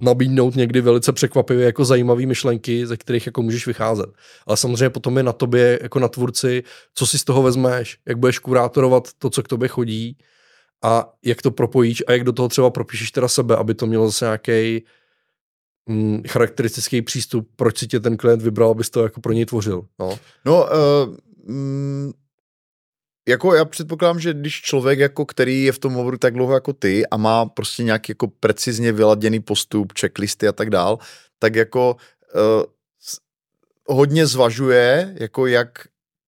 nabídnout 0.00 0.56
někdy 0.56 0.80
velice 0.80 1.12
překvapivě 1.12 1.66
jako 1.66 1.84
zajímavé 1.84 2.26
myšlenky, 2.26 2.86
ze 2.86 2.96
kterých 2.96 3.26
jako 3.26 3.42
můžeš 3.42 3.66
vycházet. 3.66 4.10
Ale 4.46 4.56
samozřejmě 4.56 4.90
potom 4.90 5.16
je 5.16 5.22
na 5.22 5.32
tobě 5.32 5.78
jako 5.82 5.98
na 5.98 6.08
tvůrci, 6.08 6.62
co 6.94 7.06
si 7.06 7.18
z 7.18 7.24
toho 7.24 7.42
vezmeš, 7.42 7.98
jak 8.08 8.18
budeš 8.18 8.38
kurátorovat 8.38 9.08
to, 9.18 9.30
co 9.30 9.42
k 9.42 9.48
tobě 9.48 9.68
chodí 9.68 10.16
a 10.82 11.12
jak 11.24 11.42
to 11.42 11.50
propojíš 11.50 12.02
a 12.06 12.12
jak 12.12 12.24
do 12.24 12.32
toho 12.32 12.48
třeba 12.48 12.70
propíšeš 12.70 13.10
teda 13.10 13.28
sebe, 13.28 13.56
aby 13.56 13.74
to 13.74 13.86
mělo 13.86 14.06
zase 14.06 14.24
nějaký 14.24 14.84
mm, 15.86 16.22
charakteristický 16.28 17.02
přístup, 17.02 17.48
proč 17.56 17.78
si 17.78 17.86
tě 17.86 18.00
ten 18.00 18.16
klient 18.16 18.42
vybral, 18.42 18.70
abys 18.70 18.90
to 18.90 19.02
jako 19.02 19.20
pro 19.20 19.32
něj 19.32 19.46
tvořil. 19.46 19.82
No, 19.98 20.18
no 20.44 20.64
uh, 20.64 21.16
mm, 21.54 22.12
jako 23.28 23.54
já 23.54 23.64
předpokládám, 23.64 24.20
že 24.20 24.34
když 24.34 24.60
člověk, 24.60 24.98
jako 24.98 25.26
který 25.26 25.64
je 25.64 25.72
v 25.72 25.78
tom 25.78 25.92
hovoru 25.92 26.18
tak 26.18 26.34
dlouho 26.34 26.54
jako 26.54 26.72
ty 26.72 27.06
a 27.06 27.16
má 27.16 27.46
prostě 27.46 27.82
nějaký 27.82 28.10
jako 28.10 28.28
precizně 28.28 28.92
vyladěný 28.92 29.40
postup, 29.40 29.92
checklisty 30.00 30.48
a 30.48 30.52
tak 30.52 30.70
dál, 30.70 30.98
tak 31.38 31.54
jako 31.54 31.96
uh, 32.34 32.62
hodně 33.96 34.26
zvažuje, 34.26 35.14
jako 35.20 35.46
jak 35.46 35.68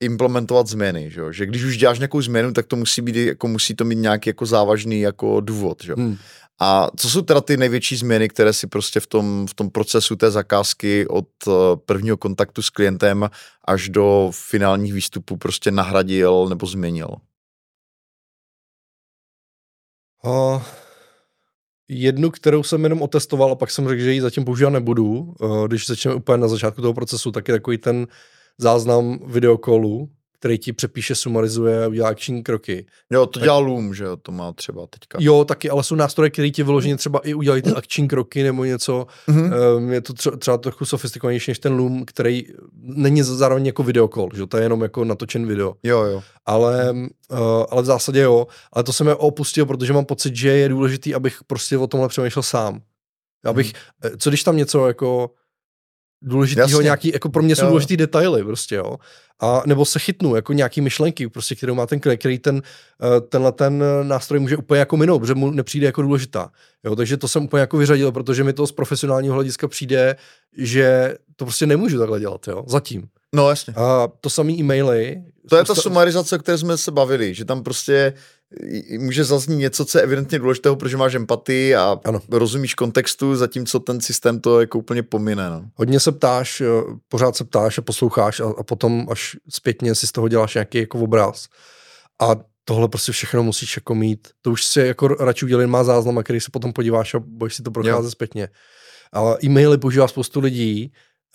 implementovat 0.00 0.66
změny, 0.66 1.10
že, 1.10 1.22
že 1.30 1.46
když 1.46 1.64
už 1.64 1.76
děláš 1.76 1.98
nějakou 1.98 2.22
změnu, 2.22 2.52
tak 2.52 2.66
to 2.66 2.76
musí 2.76 3.02
být, 3.02 3.16
jako 3.16 3.48
musí 3.48 3.74
to 3.74 3.84
mít 3.84 3.98
nějaký 3.98 4.30
jako 4.30 4.46
závažný 4.46 5.00
jako 5.00 5.40
důvod, 5.40 5.84
že? 5.84 5.94
Hmm. 5.96 6.16
A 6.60 6.88
co 6.96 7.10
jsou 7.10 7.22
teda 7.22 7.40
ty 7.40 7.56
největší 7.56 7.96
změny, 7.96 8.28
které 8.28 8.52
si 8.52 8.66
prostě 8.66 9.00
v 9.00 9.06
tom, 9.06 9.46
v 9.46 9.54
tom 9.54 9.70
procesu 9.70 10.16
té 10.16 10.30
zakázky 10.30 11.06
od 11.08 11.28
eh, 11.48 11.50
prvního 11.76 12.16
kontaktu 12.16 12.62
s 12.62 12.70
klientem 12.70 13.30
až 13.64 13.88
do 13.88 14.30
finálních 14.34 14.92
výstupů 14.92 15.36
prostě 15.36 15.70
nahradil 15.70 16.46
nebo 16.48 16.66
změnil? 16.66 17.16
Uh, 20.24 20.62
jednu, 21.88 22.30
kterou 22.30 22.62
jsem 22.62 22.84
jenom 22.84 23.02
otestoval 23.02 23.52
a 23.52 23.54
pak 23.54 23.70
jsem 23.70 23.88
řekl, 23.88 24.02
že 24.02 24.12
ji 24.12 24.20
zatím 24.20 24.44
používat 24.44 24.70
nebudu. 24.70 25.34
Uh, 25.40 25.66
když 25.66 25.86
začneme 25.86 26.14
úplně 26.14 26.38
na 26.38 26.48
začátku 26.48 26.80
toho 26.80 26.94
procesu, 26.94 27.32
tak 27.32 27.48
je 27.48 27.54
takový 27.54 27.78
ten 27.78 28.06
záznam 28.58 29.18
videokolu, 29.26 30.08
který 30.44 30.58
ti 30.58 30.72
přepíše, 30.72 31.14
sumarizuje 31.14 31.84
a 31.84 31.88
udělá 31.88 32.08
akční 32.08 32.42
kroky. 32.42 32.86
Jo, 33.10 33.26
to 33.26 33.40
dělá 33.40 33.58
Loom, 33.58 33.94
že 33.94 34.04
jo, 34.04 34.16
to 34.16 34.32
má 34.32 34.52
třeba 34.52 34.86
teďka. 34.86 35.18
Jo, 35.20 35.44
taky, 35.44 35.70
ale 35.70 35.84
jsou 35.84 35.94
nástroje, 35.94 36.30
které 36.30 36.50
ti 36.50 36.62
vyloženě 36.62 36.96
třeba 36.96 37.18
i 37.18 37.34
udělají 37.34 37.62
ty 37.62 37.70
akční 37.70 38.08
kroky 38.08 38.42
nebo 38.42 38.64
něco. 38.64 39.06
Mm-hmm. 39.28 39.76
Um, 39.76 39.92
je 39.92 40.00
to 40.00 40.12
třeba, 40.12 40.36
třeba 40.36 40.58
trochu 40.58 40.84
sofistikovanější 40.84 41.50
než 41.50 41.58
ten 41.58 41.72
Loom, 41.72 42.04
který 42.04 42.44
není 42.82 43.22
zároveň 43.22 43.66
jako 43.66 43.82
videokol, 43.82 44.28
že 44.34 44.46
to 44.46 44.56
je 44.56 44.62
jenom 44.62 44.82
jako 44.82 45.04
natočen 45.04 45.46
video. 45.46 45.74
Jo, 45.82 46.02
jo. 46.02 46.22
Ale, 46.46 46.92
uh, 46.92 47.38
ale 47.70 47.82
v 47.82 47.86
zásadě 47.86 48.20
jo. 48.20 48.46
Ale 48.72 48.84
to 48.84 48.92
jsem 48.92 49.06
je 49.06 49.14
opustil, 49.14 49.66
protože 49.66 49.92
mám 49.92 50.04
pocit, 50.04 50.36
že 50.36 50.48
je 50.48 50.68
důležitý, 50.68 51.14
abych 51.14 51.38
prostě 51.46 51.78
o 51.78 51.86
tomhle 51.86 52.08
přemýšlel 52.08 52.42
sám. 52.42 52.80
Abych, 53.44 53.72
mm. 54.04 54.18
co 54.18 54.30
když 54.30 54.42
tam 54.42 54.56
něco 54.56 54.86
jako 54.86 55.30
důležitýho, 56.24 56.80
nějaký, 56.80 57.10
jako 57.12 57.28
pro 57.28 57.42
mě 57.42 57.56
jsou 57.56 57.64
jo. 57.64 57.68
důležitý 57.68 57.96
detaily 57.96 58.44
prostě, 58.44 58.74
jo. 58.74 58.96
A 59.40 59.62
nebo 59.66 59.84
se 59.84 59.98
chytnu, 59.98 60.34
jako 60.36 60.52
nějaký 60.52 60.80
myšlenky, 60.80 61.28
prostě, 61.28 61.54
kterou 61.54 61.74
má 61.74 61.86
ten 61.86 62.00
klient, 62.00 62.18
který 62.18 62.38
ten, 62.38 62.62
eh, 63.02 63.20
tenhle 63.20 63.52
ten 63.52 63.84
nástroj 64.02 64.40
může 64.40 64.56
úplně 64.56 64.78
jako 64.78 64.96
minout, 64.96 65.18
protože 65.18 65.34
mu 65.34 65.50
nepřijde 65.50 65.86
jako 65.86 66.02
důležitá. 66.02 66.50
Jo, 66.84 66.96
takže 66.96 67.16
to 67.16 67.28
jsem 67.28 67.44
úplně 67.44 67.60
jako 67.60 67.76
vyřadil, 67.76 68.12
protože 68.12 68.44
mi 68.44 68.52
to 68.52 68.66
z 68.66 68.72
profesionálního 68.72 69.34
hlediska 69.34 69.68
přijde, 69.68 70.16
že 70.56 71.16
to 71.36 71.44
prostě 71.44 71.66
nemůžu 71.66 71.98
takhle 71.98 72.20
dělat, 72.20 72.48
jo, 72.48 72.64
zatím. 72.66 73.08
No 73.34 73.48
jasně. 73.48 73.74
A 73.76 74.08
to 74.20 74.30
samý 74.30 74.60
e-maily. 74.60 75.22
To 75.48 75.56
je 75.56 75.64
ta 75.64 75.74
sumarizace, 75.74 76.36
o 76.36 76.38
které 76.38 76.58
jsme 76.58 76.78
se 76.78 76.90
bavili, 76.90 77.34
že 77.34 77.44
tam 77.44 77.62
prostě 77.62 78.14
může 78.98 79.24
zaznít 79.24 79.58
něco, 79.58 79.84
co 79.84 79.98
je 79.98 80.02
evidentně 80.02 80.38
důležitého, 80.38 80.76
protože 80.76 80.96
máš 80.96 81.14
empatii 81.14 81.74
a 81.74 81.98
ano. 82.04 82.20
rozumíš 82.30 82.74
kontextu, 82.74 83.36
zatímco 83.36 83.80
ten 83.80 84.00
systém 84.00 84.40
to 84.40 84.60
jako 84.60 84.78
úplně 84.78 85.02
pomine. 85.02 85.50
No. 85.50 85.64
Hodně 85.74 86.00
se 86.00 86.12
ptáš, 86.12 86.60
eh, 86.60 86.66
pořád 87.08 87.36
se 87.36 87.44
ptáš 87.44 87.78
a 87.78 87.82
posloucháš 87.82 88.40
a, 88.40 88.44
a 88.58 88.62
potom 88.62 89.06
až 89.10 89.36
zpětně 89.50 89.94
si 89.94 90.06
z 90.06 90.12
toho 90.12 90.28
děláš 90.28 90.54
nějaký 90.54 90.78
jako 90.78 90.98
obraz. 90.98 91.48
A 92.22 92.36
tohle 92.64 92.88
prostě 92.88 93.12
všechno 93.12 93.42
musíš 93.42 93.76
jako 93.76 93.94
mít. 93.94 94.28
To 94.42 94.50
už 94.50 94.64
si 94.64 94.80
jako 94.80 95.08
radši 95.08 95.44
udělej 95.44 95.66
má 95.66 95.84
záznam, 95.84 96.18
a 96.18 96.22
který 96.22 96.40
se 96.40 96.50
potom 96.52 96.72
podíváš 96.72 97.14
a 97.14 97.18
budeš 97.18 97.54
si 97.54 97.62
to 97.62 97.70
procházet 97.70 98.04
jo. 98.04 98.10
zpětně. 98.10 98.48
Ale 99.12 99.38
e-maily 99.44 99.78
používá 99.78 100.08
spoustu 100.08 100.40
lidí, 100.40 100.92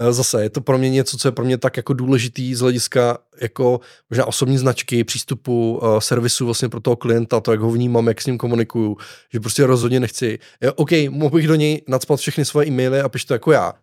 zase 0.10 0.44
je 0.44 0.50
to 0.50 0.62
pro 0.62 0.78
mě 0.78 0.90
něco, 0.90 1.18
co 1.18 1.28
je 1.28 1.32
pro 1.32 1.46
mě 1.46 1.58
tak 1.58 1.78
jako 1.78 1.94
důležitý 1.94 2.56
z 2.56 2.60
hlediska 2.60 3.18
jako 3.42 3.80
možná 4.10 4.26
osobní 4.26 4.58
značky, 4.58 5.04
přístupu 5.04 5.80
uh, 5.84 6.00
servisu 6.00 6.46
vlastně 6.46 6.70
pro 6.70 6.80
toho 6.80 6.96
klienta, 6.96 7.40
to, 7.40 7.52
jak 7.52 7.62
ho 7.62 7.72
vnímám, 7.72 8.08
jak 8.08 8.22
s 8.22 8.26
ním 8.26 8.38
komunikuju, 8.38 8.98
že 9.34 9.40
prostě 9.40 9.66
rozhodně 9.66 10.00
nechci. 10.00 10.40
Jo, 10.62 10.74
OK, 10.76 10.90
mohl 11.10 11.36
bych 11.36 11.48
do 11.48 11.56
něj 11.56 11.82
nadspat 11.88 12.20
všechny 12.20 12.46
svoje 12.46 12.68
e-maily 12.68 13.02
a 13.02 13.10
piš 13.10 13.26
to 13.26 13.34
jako 13.34 13.52
já. 13.52 13.74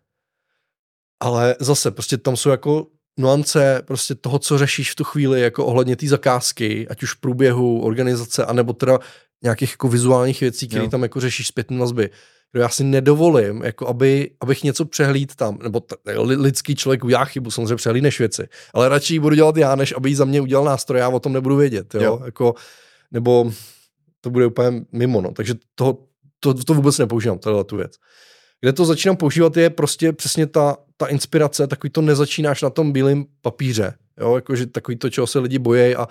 Ale 1.19 1.55
zase, 1.59 1.91
prostě 1.91 2.17
tam 2.17 2.37
jsou 2.37 2.49
jako 2.49 2.87
nuance 3.19 3.81
prostě 3.85 4.15
toho, 4.15 4.39
co 4.39 4.57
řešíš 4.57 4.91
v 4.91 4.95
tu 4.95 5.03
chvíli, 5.03 5.41
jako 5.41 5.65
ohledně 5.65 5.95
té 5.95 6.07
zakázky, 6.07 6.87
ať 6.87 7.03
už 7.03 7.13
v 7.13 7.19
průběhu 7.19 7.81
organizace, 7.81 8.45
anebo 8.45 8.73
teda 8.73 8.99
nějakých 9.43 9.71
jako 9.71 9.87
vizuálních 9.87 10.41
věcí, 10.41 10.67
které 10.67 10.89
tam 10.89 11.03
jako 11.03 11.19
řešíš 11.19 11.47
zpětné 11.47 11.77
vazby 11.77 12.09
já 12.55 12.69
si 12.69 12.83
nedovolím, 12.83 13.63
jako 13.63 13.87
aby, 13.87 14.31
abych 14.41 14.63
něco 14.63 14.85
přehlíd 14.85 15.35
tam, 15.35 15.59
nebo 15.63 15.79
t- 15.79 15.95
lidský 16.15 16.75
člověk 16.75 17.03
udělá 17.03 17.25
chybu, 17.25 17.51
samozřejmě 17.51 17.75
přehlídneš 17.75 18.19
věci, 18.19 18.47
ale 18.73 18.89
radši 18.89 19.13
ji 19.13 19.19
budu 19.19 19.35
dělat 19.35 19.57
já, 19.57 19.75
než 19.75 19.93
aby 19.97 20.09
ji 20.09 20.15
za 20.15 20.25
mě 20.25 20.41
udělal 20.41 20.65
nástroj, 20.65 20.99
já 20.99 21.09
o 21.09 21.19
tom 21.19 21.33
nebudu 21.33 21.55
vědět, 21.55 21.95
jo? 21.95 22.01
jo. 22.01 22.21
Jako, 22.25 22.55
nebo 23.11 23.51
to 24.21 24.29
bude 24.29 24.45
úplně 24.45 24.85
mimo, 24.91 25.21
no. 25.21 25.31
takže 25.31 25.53
to, 25.75 25.97
to, 26.39 26.53
to 26.53 26.73
vůbec 26.73 26.97
nepoužívám, 26.97 27.39
tohle 27.39 27.63
tu 27.63 27.77
věc. 27.77 27.93
Kde 28.61 28.73
to 28.73 28.85
začínám 28.85 29.17
používat 29.17 29.57
je 29.57 29.69
prostě 29.69 30.13
přesně 30.13 30.47
ta, 30.47 30.77
ta 30.97 31.07
inspirace, 31.07 31.67
takový 31.67 31.91
to 31.91 32.01
nezačínáš 32.01 32.61
na 32.61 32.69
tom 32.69 32.91
bílém 32.91 33.25
papíře, 33.41 33.93
jo, 34.19 34.35
jakože 34.35 34.67
takový 34.67 34.97
to, 34.97 35.09
čeho 35.09 35.27
se 35.27 35.39
lidi 35.39 35.59
bojejí 35.59 35.95
a 35.95 36.07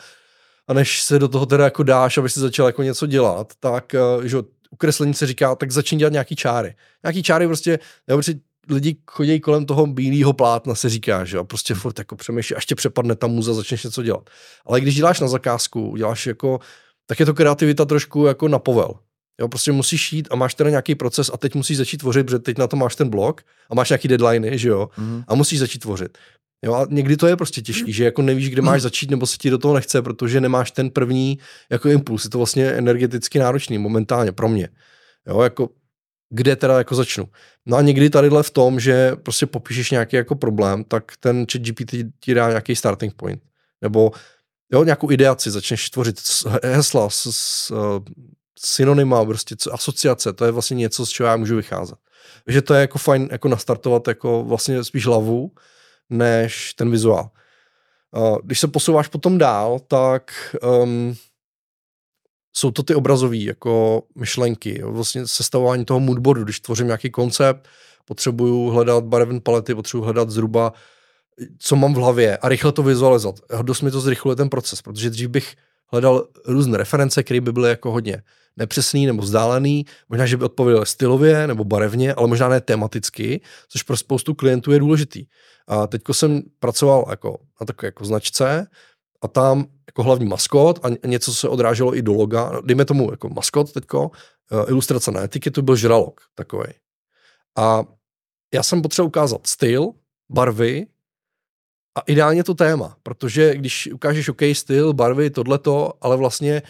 a 0.69 0.73
než 0.73 1.03
se 1.03 1.19
do 1.19 1.29
toho 1.29 1.47
teda 1.47 1.65
jako 1.65 1.83
dáš, 1.83 2.19
aby 2.19 2.29
si 2.29 2.41
začal 2.41 2.67
jako 2.67 2.83
něco 2.83 3.07
dělat, 3.07 3.53
tak 3.61 3.95
eh, 3.95 4.01
že 4.23 4.37
u 4.71 4.77
kreslení 4.77 5.15
se 5.15 5.27
říká, 5.27 5.55
tak 5.55 5.71
začni 5.71 5.99
dělat 5.99 6.13
nějaký 6.13 6.37
čáry. 6.37 6.75
Nějaký 7.05 7.23
čáry 7.23 7.47
prostě, 7.47 7.79
nebo 8.09 8.17
prostě 8.17 8.35
lidi 8.69 8.97
chodí 9.11 9.41
kolem 9.41 9.67
toho 9.67 9.87
bílého 9.87 10.33
plátna, 10.33 10.75
se 10.75 10.89
říká, 10.89 11.25
že 11.25 11.37
jo, 11.37 11.45
prostě 11.45 11.75
furt 11.75 11.99
jako 11.99 12.17
přemýšlí, 12.17 12.57
až 12.57 12.67
tě 12.67 12.75
přepadne 12.75 13.17
ta 13.17 13.27
muza, 13.27 13.55
začneš 13.55 13.85
něco 13.85 14.03
dělat. 14.03 14.31
Ale 14.67 14.81
když 14.81 14.95
děláš 14.95 15.21
na 15.21 15.29
zakázku, 15.29 15.95
děláš 15.97 16.27
jako, 16.27 16.61
tak 17.07 17.21
je 17.21 17.27
to 17.27 17.35
kreativita 17.35 17.85
trošku 17.85 18.27
jako 18.27 18.49
na 18.49 18.59
povel. 18.59 18.95
Jo, 19.41 19.49
prostě 19.49 19.73
musíš 19.73 20.13
jít 20.13 20.29
a 20.31 20.37
máš 20.37 20.55
teda 20.55 20.71
nějaký 20.71 20.95
proces 20.95 21.31
a 21.35 21.37
teď 21.37 21.55
musíš 21.55 21.77
začít 21.77 21.97
tvořit, 21.97 22.27
protože 22.27 22.39
teď 22.39 22.59
na 22.59 22.67
to 22.67 22.77
máš 22.77 22.97
ten 22.97 23.09
blok 23.09 23.43
a 23.71 23.75
máš 23.75 23.91
nějaký 23.91 24.09
deadline, 24.09 24.59
že 24.59 24.69
jo, 24.69 24.89
mm. 24.97 25.25
a 25.29 25.35
musíš 25.35 25.59
začít 25.59 25.79
tvořit. 25.79 26.19
Jo, 26.65 26.75
a 26.75 26.87
někdy 26.91 27.17
to 27.17 27.27
je 27.27 27.37
prostě 27.37 27.63
těžký, 27.63 27.93
že 27.93 28.05
jako 28.05 28.23
nevíš, 28.23 28.51
kde 28.51 28.63
máš 28.63 28.83
začít, 28.83 29.11
nebo 29.11 29.27
se 29.27 29.37
ti 29.37 29.51
do 29.51 29.59
toho 29.59 29.75
nechce, 29.75 30.03
protože 30.03 30.41
nemáš 30.41 30.71
ten 30.71 30.91
první 30.91 31.39
jako 31.71 31.89
impuls. 31.89 32.25
Je 32.25 32.31
to 32.31 32.39
vlastně 32.39 32.71
energeticky 32.71 33.39
náročný 33.39 33.79
momentálně 33.79 34.33
pro 34.33 34.49
mě. 34.49 34.69
Jo, 35.27 35.41
jako 35.41 35.69
kde 36.31 36.57
teda 36.57 36.79
jako 36.79 36.95
začnu. 36.95 37.29
No 37.67 37.77
a 37.77 37.83
někdy 37.83 38.11
tadyhle 38.11 38.43
v 38.43 38.51
tom, 38.51 38.81
že 38.81 39.13
prostě 39.23 39.47
popíšeš 39.47 39.91
nějaký 39.91 40.17
jako 40.17 40.35
problém, 40.35 40.85
tak 40.85 41.13
ten 41.21 41.47
chat 41.53 41.63
GPT 41.63 41.95
ti 42.21 42.35
dá 42.35 42.49
nějaký 42.49 42.77
starting 42.77 43.15
point. 43.15 43.43
Nebo 43.83 44.13
jo, 44.73 44.85
nějakou 44.85 45.11
ideaci, 45.11 45.51
začneš 45.51 45.91
tvořit 45.91 46.21
hesla, 46.65 47.11
s, 47.11 47.27
s, 47.31 47.71
uh, 47.71 48.05
synonyma, 48.59 49.25
prostě 49.25 49.55
asociace, 49.73 50.33
to 50.33 50.45
je 50.45 50.51
vlastně 50.51 50.75
něco, 50.75 51.07
z 51.07 51.09
čeho 51.09 51.27
já 51.27 51.37
můžu 51.37 51.57
vycházet. 51.57 51.99
Takže 52.45 52.63
to 52.63 52.75
je 52.75 52.81
jako 52.81 52.99
fajn 52.99 53.29
jako 53.33 53.49
nastartovat 53.49 54.09
jako 54.09 54.45
vlastně 54.45 54.85
spíš 54.85 55.07
hlavu, 55.07 55.51
než 56.11 56.75
ten 56.75 56.91
vizuál. 56.91 57.31
Když 58.43 58.61
se 58.61 58.69
posouváš 58.69 59.09
potom 59.09 59.39
dál, 59.39 59.79
tak 59.79 60.57
um, 60.83 61.15
jsou 62.57 62.71
to 62.71 62.83
ty 62.83 62.95
obrazové 62.95 63.37
jako 63.37 64.03
myšlenky, 64.15 64.83
vlastně 64.85 65.27
sestavování 65.27 65.85
toho 65.85 66.01
moodboardu, 66.01 66.45
když 66.45 66.61
tvořím 66.61 66.87
nějaký 66.87 67.11
koncept, 67.11 67.69
potřebuju 68.05 68.69
hledat 68.71 69.05
barevné 69.05 69.41
palety, 69.41 69.75
potřebuju 69.75 70.05
hledat 70.05 70.31
zhruba, 70.31 70.73
co 71.59 71.77
mám 71.77 71.95
v 71.95 71.97
hlavě 71.97 72.37
a 72.37 72.49
rychle 72.49 72.73
to 72.73 72.83
vizualizovat. 72.83 73.41
Dost 73.63 73.83
mi 73.83 73.91
to 73.91 74.01
zrychluje 74.01 74.37
ten 74.37 74.49
proces, 74.49 74.83
protože 74.83 75.11
dřív 75.11 75.29
bych 75.29 75.57
hledal 75.87 76.29
různé 76.47 76.79
reference, 76.79 77.23
které 77.23 77.41
by 77.41 77.53
byly 77.53 77.69
jako 77.69 77.91
hodně 77.91 78.23
nepřesný 78.57 79.07
nebo 79.07 79.23
vzdálený, 79.23 79.85
možná, 80.09 80.27
že 80.27 80.37
by 80.37 80.45
odpověděl 80.45 80.85
stylově 80.85 81.47
nebo 81.47 81.65
barevně, 81.65 82.15
ale 82.15 82.29
možná 82.29 82.49
ne 82.49 82.61
tematicky, 82.61 83.41
což 83.69 83.83
pro 83.83 83.97
spoustu 83.97 84.35
klientů 84.35 84.73
je 84.73 84.79
důležitý. 84.79 85.27
A 85.69 85.87
teďko 85.87 86.15
jsem 86.15 86.43
pracoval 86.59 87.05
jako 87.11 87.39
na 87.61 87.67
takové 87.67 87.89
jako 87.89 88.05
značce 88.05 88.67
a 89.23 89.29
tam 89.29 89.67
jako 89.87 90.03
hlavní 90.03 90.27
maskot 90.27 90.85
a 90.85 91.07
něco 91.07 91.35
se 91.35 91.49
odráželo 91.49 91.97
i 91.97 92.03
do 92.03 92.13
loga, 92.13 92.61
dejme 92.65 92.85
tomu 92.85 93.11
jako 93.11 93.29
maskot 93.29 93.73
teďko, 93.73 94.11
eh, 94.53 94.71
ilustrace 94.71 95.11
na 95.11 95.23
etiketu 95.23 95.63
byl 95.63 95.77
žralok 95.77 96.21
takový. 96.35 96.69
A 97.57 97.85
já 98.55 98.63
jsem 98.63 98.83
potřeboval 98.83 99.09
ukázat 99.09 99.47
styl, 99.47 99.91
barvy 100.31 100.87
a 101.97 102.01
ideálně 102.01 102.45
to 102.45 102.55
téma, 102.55 102.97
protože 103.03 103.55
když 103.55 103.89
ukážeš 103.93 104.29
OK, 104.29 104.41
styl, 104.53 104.93
barvy, 104.93 105.31
tohleto, 105.31 105.93
ale 106.01 106.17
vlastně 106.17 106.63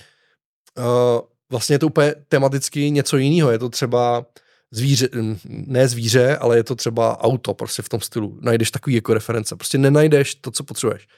uh, 0.79 1.21
vlastně 1.51 1.75
je 1.75 1.79
to 1.79 1.87
úplně 1.87 2.15
tematicky 2.29 2.91
něco 2.91 3.17
jiného. 3.17 3.51
Je 3.51 3.59
to 3.59 3.69
třeba 3.69 4.27
zvíře, 4.71 5.09
ne 5.49 5.89
zvíře, 5.89 6.37
ale 6.37 6.57
je 6.57 6.65
to 6.65 6.75
třeba 6.75 7.21
auto 7.21 7.55
prostě 7.55 7.83
v 7.83 7.89
tom 7.89 8.01
stylu. 8.01 8.39
Najdeš 8.43 8.71
takový 8.71 8.97
jako 8.97 9.15
reference. 9.15 9.57
Prostě 9.57 9.79
nenajdeš 9.79 10.35
to, 10.35 10.51
co 10.51 10.65
potřebuješ. 10.65 11.09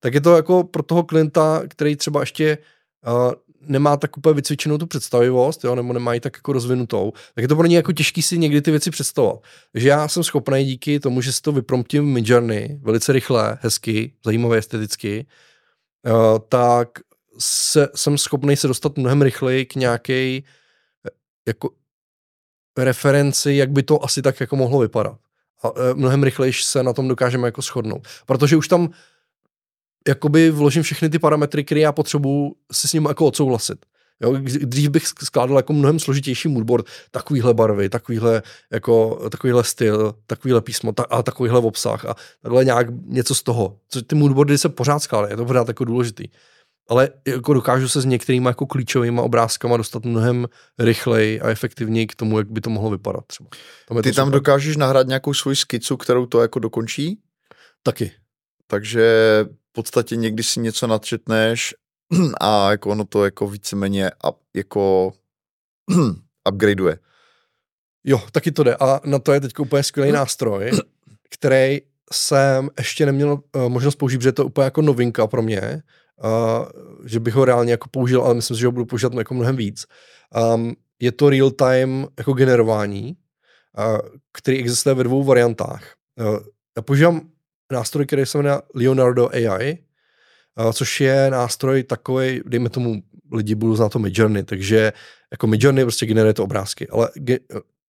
Tak 0.00 0.14
je 0.14 0.20
to 0.20 0.36
jako 0.36 0.64
pro 0.64 0.82
toho 0.82 1.02
klienta, 1.02 1.62
který 1.68 1.96
třeba 1.96 2.20
ještě 2.20 2.58
uh, 3.06 3.32
nemá 3.60 3.96
tak 3.96 4.16
úplně 4.16 4.34
vycvičenou 4.34 4.78
tu 4.78 4.86
představivost, 4.86 5.64
jo, 5.64 5.74
nebo 5.74 5.92
nemá 5.92 6.14
ji 6.14 6.20
tak 6.20 6.36
jako 6.36 6.52
rozvinutou, 6.52 7.12
tak 7.34 7.42
je 7.42 7.48
to 7.48 7.56
pro 7.56 7.66
ně 7.66 7.76
jako 7.76 7.92
těžký 7.92 8.22
si 8.22 8.38
někdy 8.38 8.62
ty 8.62 8.70
věci 8.70 8.90
představovat. 8.90 9.42
Takže 9.72 9.88
já 9.88 10.08
jsem 10.08 10.24
schopný 10.24 10.64
díky 10.64 11.00
tomu, 11.00 11.20
že 11.20 11.32
si 11.32 11.42
to 11.42 11.52
vypromptím 11.52 12.04
v 12.04 12.08
Midjourney 12.08 12.78
velice 12.82 13.12
rychle, 13.12 13.58
hezky, 13.60 14.12
zajímavě 14.24 14.58
esteticky, 14.58 15.26
uh, 16.06 16.38
tak 16.48 16.88
se, 17.38 17.88
jsem 17.94 18.18
schopný 18.18 18.56
se 18.56 18.68
dostat 18.68 18.98
mnohem 18.98 19.22
rychleji 19.22 19.66
k 19.66 19.74
nějaké 19.74 20.40
jako 21.48 21.70
referenci, 22.78 23.52
jak 23.52 23.70
by 23.70 23.82
to 23.82 24.04
asi 24.04 24.22
tak 24.22 24.40
jako 24.40 24.56
mohlo 24.56 24.78
vypadat. 24.78 25.18
A 25.62 25.68
e, 25.68 25.94
mnohem 25.94 26.22
rychleji 26.22 26.52
se 26.52 26.82
na 26.82 26.92
tom 26.92 27.08
dokážeme 27.08 27.48
jako 27.48 27.62
shodnout. 27.62 28.08
Protože 28.26 28.56
už 28.56 28.68
tam 28.68 28.88
jakoby 30.08 30.50
vložím 30.50 30.82
všechny 30.82 31.10
ty 31.10 31.18
parametry, 31.18 31.64
které 31.64 31.80
já 31.80 31.92
potřebuji 31.92 32.54
si 32.72 32.88
s 32.88 32.92
ním 32.92 33.04
jako 33.04 33.26
odsouhlasit. 33.26 33.78
Jo, 34.22 34.36
dřív 34.42 34.90
bych 34.90 35.06
skládal 35.06 35.56
jako 35.56 35.72
mnohem 35.72 35.98
složitější 35.98 36.48
moodboard, 36.48 36.86
takovýhle 37.10 37.54
barvy, 37.54 37.88
takovýhle, 37.88 38.42
jako, 38.72 39.20
takovýhle 39.30 39.64
styl, 39.64 40.14
takovýhle 40.26 40.60
písmo 40.60 40.92
ta, 40.92 41.02
a 41.02 41.22
takovýhle 41.22 41.58
obsah 41.58 42.04
a 42.04 42.16
takhle 42.42 42.64
nějak 42.64 42.86
něco 43.06 43.34
z 43.34 43.42
toho. 43.42 43.76
Co 43.88 44.02
ty 44.02 44.14
moodboardy 44.14 44.58
se 44.58 44.68
pořád 44.68 44.98
skládají, 44.98 45.32
je 45.32 45.36
to 45.36 45.44
pořád 45.44 45.68
jako 45.68 45.84
důležitý 45.84 46.28
ale 46.90 47.08
jako 47.28 47.54
dokážu 47.54 47.88
se 47.88 48.00
s 48.00 48.04
některými 48.04 48.46
jako 48.48 48.66
klíčovými 48.66 49.20
obrázkama 49.20 49.76
dostat 49.76 50.04
mnohem 50.04 50.46
rychleji 50.78 51.40
a 51.40 51.48
efektivněji 51.48 52.06
k 52.06 52.14
tomu, 52.14 52.38
jak 52.38 52.50
by 52.50 52.60
to 52.60 52.70
mohlo 52.70 52.90
vypadat 52.90 53.26
třeba. 53.26 53.48
Tam 53.88 54.02
Ty 54.02 54.12
tam 54.12 54.26
super. 54.26 54.38
dokážeš 54.40 54.76
nahrát 54.76 55.06
nějakou 55.06 55.34
svoji 55.34 55.56
skicu, 55.56 55.96
kterou 55.96 56.26
to 56.26 56.42
jako 56.42 56.58
dokončí? 56.58 57.18
Taky. 57.82 58.12
Takže 58.66 59.44
podstatě 59.72 60.16
někdy 60.16 60.42
si 60.42 60.60
něco 60.60 60.86
nadčetneš 60.86 61.74
a 62.40 62.70
jako 62.70 62.90
ono 62.90 63.04
to 63.04 63.24
jako 63.24 63.46
víceméně 63.46 64.10
up, 64.28 64.36
jako 64.56 65.12
upgradeuje. 66.52 66.98
Jo, 68.04 68.22
taky 68.32 68.52
to 68.52 68.62
jde 68.62 68.76
a 68.76 69.00
na 69.04 69.18
to 69.18 69.32
je 69.32 69.40
teď 69.40 69.58
úplně 69.58 69.82
skvělý 69.82 70.12
nástroj, 70.12 70.70
který 71.30 71.80
jsem 72.12 72.70
ještě 72.78 73.06
neměl 73.06 73.32
uh, 73.56 73.68
možnost 73.68 73.96
použít, 73.96 74.18
protože 74.18 74.28
je 74.28 74.32
to 74.32 74.46
úplně 74.46 74.64
jako 74.64 74.82
novinka 74.82 75.26
pro 75.26 75.42
mě 75.42 75.82
uh, 76.24 76.68
že 77.04 77.20
bych 77.20 77.34
ho 77.34 77.44
reálně 77.44 77.70
jako 77.70 77.88
použil, 77.88 78.22
ale 78.22 78.34
myslím 78.34 78.56
si, 78.56 78.60
že 78.60 78.66
ho 78.66 78.72
budu 78.72 78.86
používat 78.86 79.14
jako 79.14 79.34
mnohem 79.34 79.56
víc. 79.56 79.86
Um, 80.54 80.76
je 81.00 81.12
to 81.12 81.30
real-time 81.30 82.06
jako 82.18 82.32
generování, 82.32 83.16
uh, 83.78 83.98
který 84.32 84.58
existuje 84.58 84.94
ve 84.94 85.04
dvou 85.04 85.24
variantách. 85.24 85.94
Uh, 86.20 86.38
já 86.76 86.82
používám 86.82 87.20
nástroj, 87.70 88.06
který 88.06 88.26
se 88.26 88.38
jmenuje 88.38 88.58
Leonardo 88.74 89.28
AI, 89.28 89.78
což 90.72 91.00
je 91.00 91.30
nástroj 91.30 91.82
takový, 91.82 92.40
dejme 92.46 92.68
tomu, 92.68 93.02
lidi 93.32 93.54
budou 93.54 93.76
znát 93.76 93.88
to 93.88 93.98
Midjourney, 93.98 94.42
takže 94.42 94.92
jako 95.30 95.46
Midjourney 95.46 95.84
prostě 95.84 96.06
generuje 96.06 96.34
to 96.34 96.44
obrázky, 96.44 96.88
ale 96.88 97.10
ge, 97.14 97.38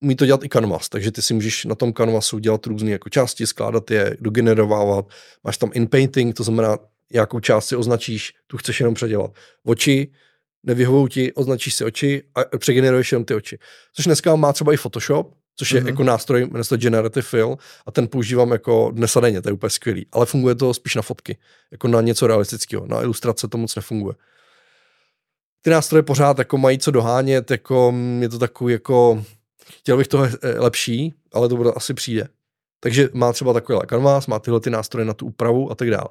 umí 0.02 0.16
to 0.16 0.26
dělat 0.26 0.44
i 0.44 0.50
Canvas, 0.50 0.90
takže 0.90 1.12
ty 1.12 1.22
si 1.22 1.34
můžeš 1.34 1.66
na 1.66 1.76
tom 1.76 1.94
Canvasu 1.94 2.40
dělat 2.40 2.66
různé 2.66 2.92
jako 2.92 3.10
části, 3.10 3.48
skládat 3.48 3.92
je, 3.92 4.18
dogenerovávat. 4.20 5.06
Máš 5.44 5.58
tam 5.58 5.70
in-painting, 5.74 6.36
to 6.36 6.44
znamená, 6.44 6.78
jakou 7.12 7.40
část 7.40 7.68
si 7.68 7.76
označíš, 7.76 8.34
tu 8.48 8.58
chceš 8.58 8.80
jenom 8.80 8.94
předělat. 8.94 9.32
Oči, 9.64 10.12
nevyhovují 10.64 11.10
ti, 11.10 11.34
označíš 11.34 11.74
si 11.74 11.84
oči 11.84 12.24
a 12.36 12.58
přegeneruješ 12.58 13.12
jenom 13.12 13.26
ty 13.26 13.34
oči. 13.34 13.58
Což 13.94 14.06
dneska 14.06 14.36
má 14.36 14.54
třeba 14.54 14.74
i 14.74 14.78
Photoshop, 14.78 15.34
což 15.56 15.72
je 15.72 15.82
mm-hmm. 15.82 15.88
jako 15.88 16.04
nástroj, 16.04 16.46
jmenuje 16.46 16.64
se 16.64 16.78
Generative 16.78 17.24
Fill 17.24 17.58
a 17.86 17.92
ten 17.92 18.08
používám 18.08 18.52
jako 18.52 18.92
dnes 18.92 19.18
a 19.18 19.20
denně, 19.20 19.42
to 19.42 19.50
je 19.50 19.54
úplně 19.54 19.70
skvělý. 19.70 20.06
Ale 20.12 20.26
funguje 20.26 20.56
to 20.56 20.74
spíš 20.74 20.96
na 20.96 21.02
fotky, 21.02 21.38
jako 21.72 21.88
na 21.88 22.02
něco 22.02 22.28
realistického. 22.28 22.88
Na 22.88 23.02
ilustrace 23.02 23.48
to 23.48 23.58
moc 23.58 23.76
nefunguje. 23.76 24.16
Ty 25.62 25.70
nástroje 25.70 26.04
pořád 26.04 26.40
jako 26.40 26.58
mají 26.58 26.80
co 26.80 26.92
dohánět, 26.92 27.52
jako 27.52 27.94
je 28.20 28.30
to 28.30 28.40
takový 28.40 28.74
jako, 28.74 29.26
chtěl 29.78 29.98
bych 29.98 30.08
to 30.08 30.28
lepší, 30.58 31.14
ale 31.34 31.50
to 31.50 31.56
bude 31.56 31.72
asi 31.72 31.94
přijde. 31.94 32.28
Takže 32.80 33.10
má 33.14 33.34
třeba 33.34 33.54
takový 33.54 33.80
Canvas, 33.90 34.28
má 34.28 34.40
tyhle 34.40 34.60
ty 34.60 34.70
nástroje 34.70 35.06
na 35.06 35.14
tu 35.14 35.26
úpravu 35.26 35.72
a 35.72 35.76
tak 35.76 35.90
dále. 35.90 36.08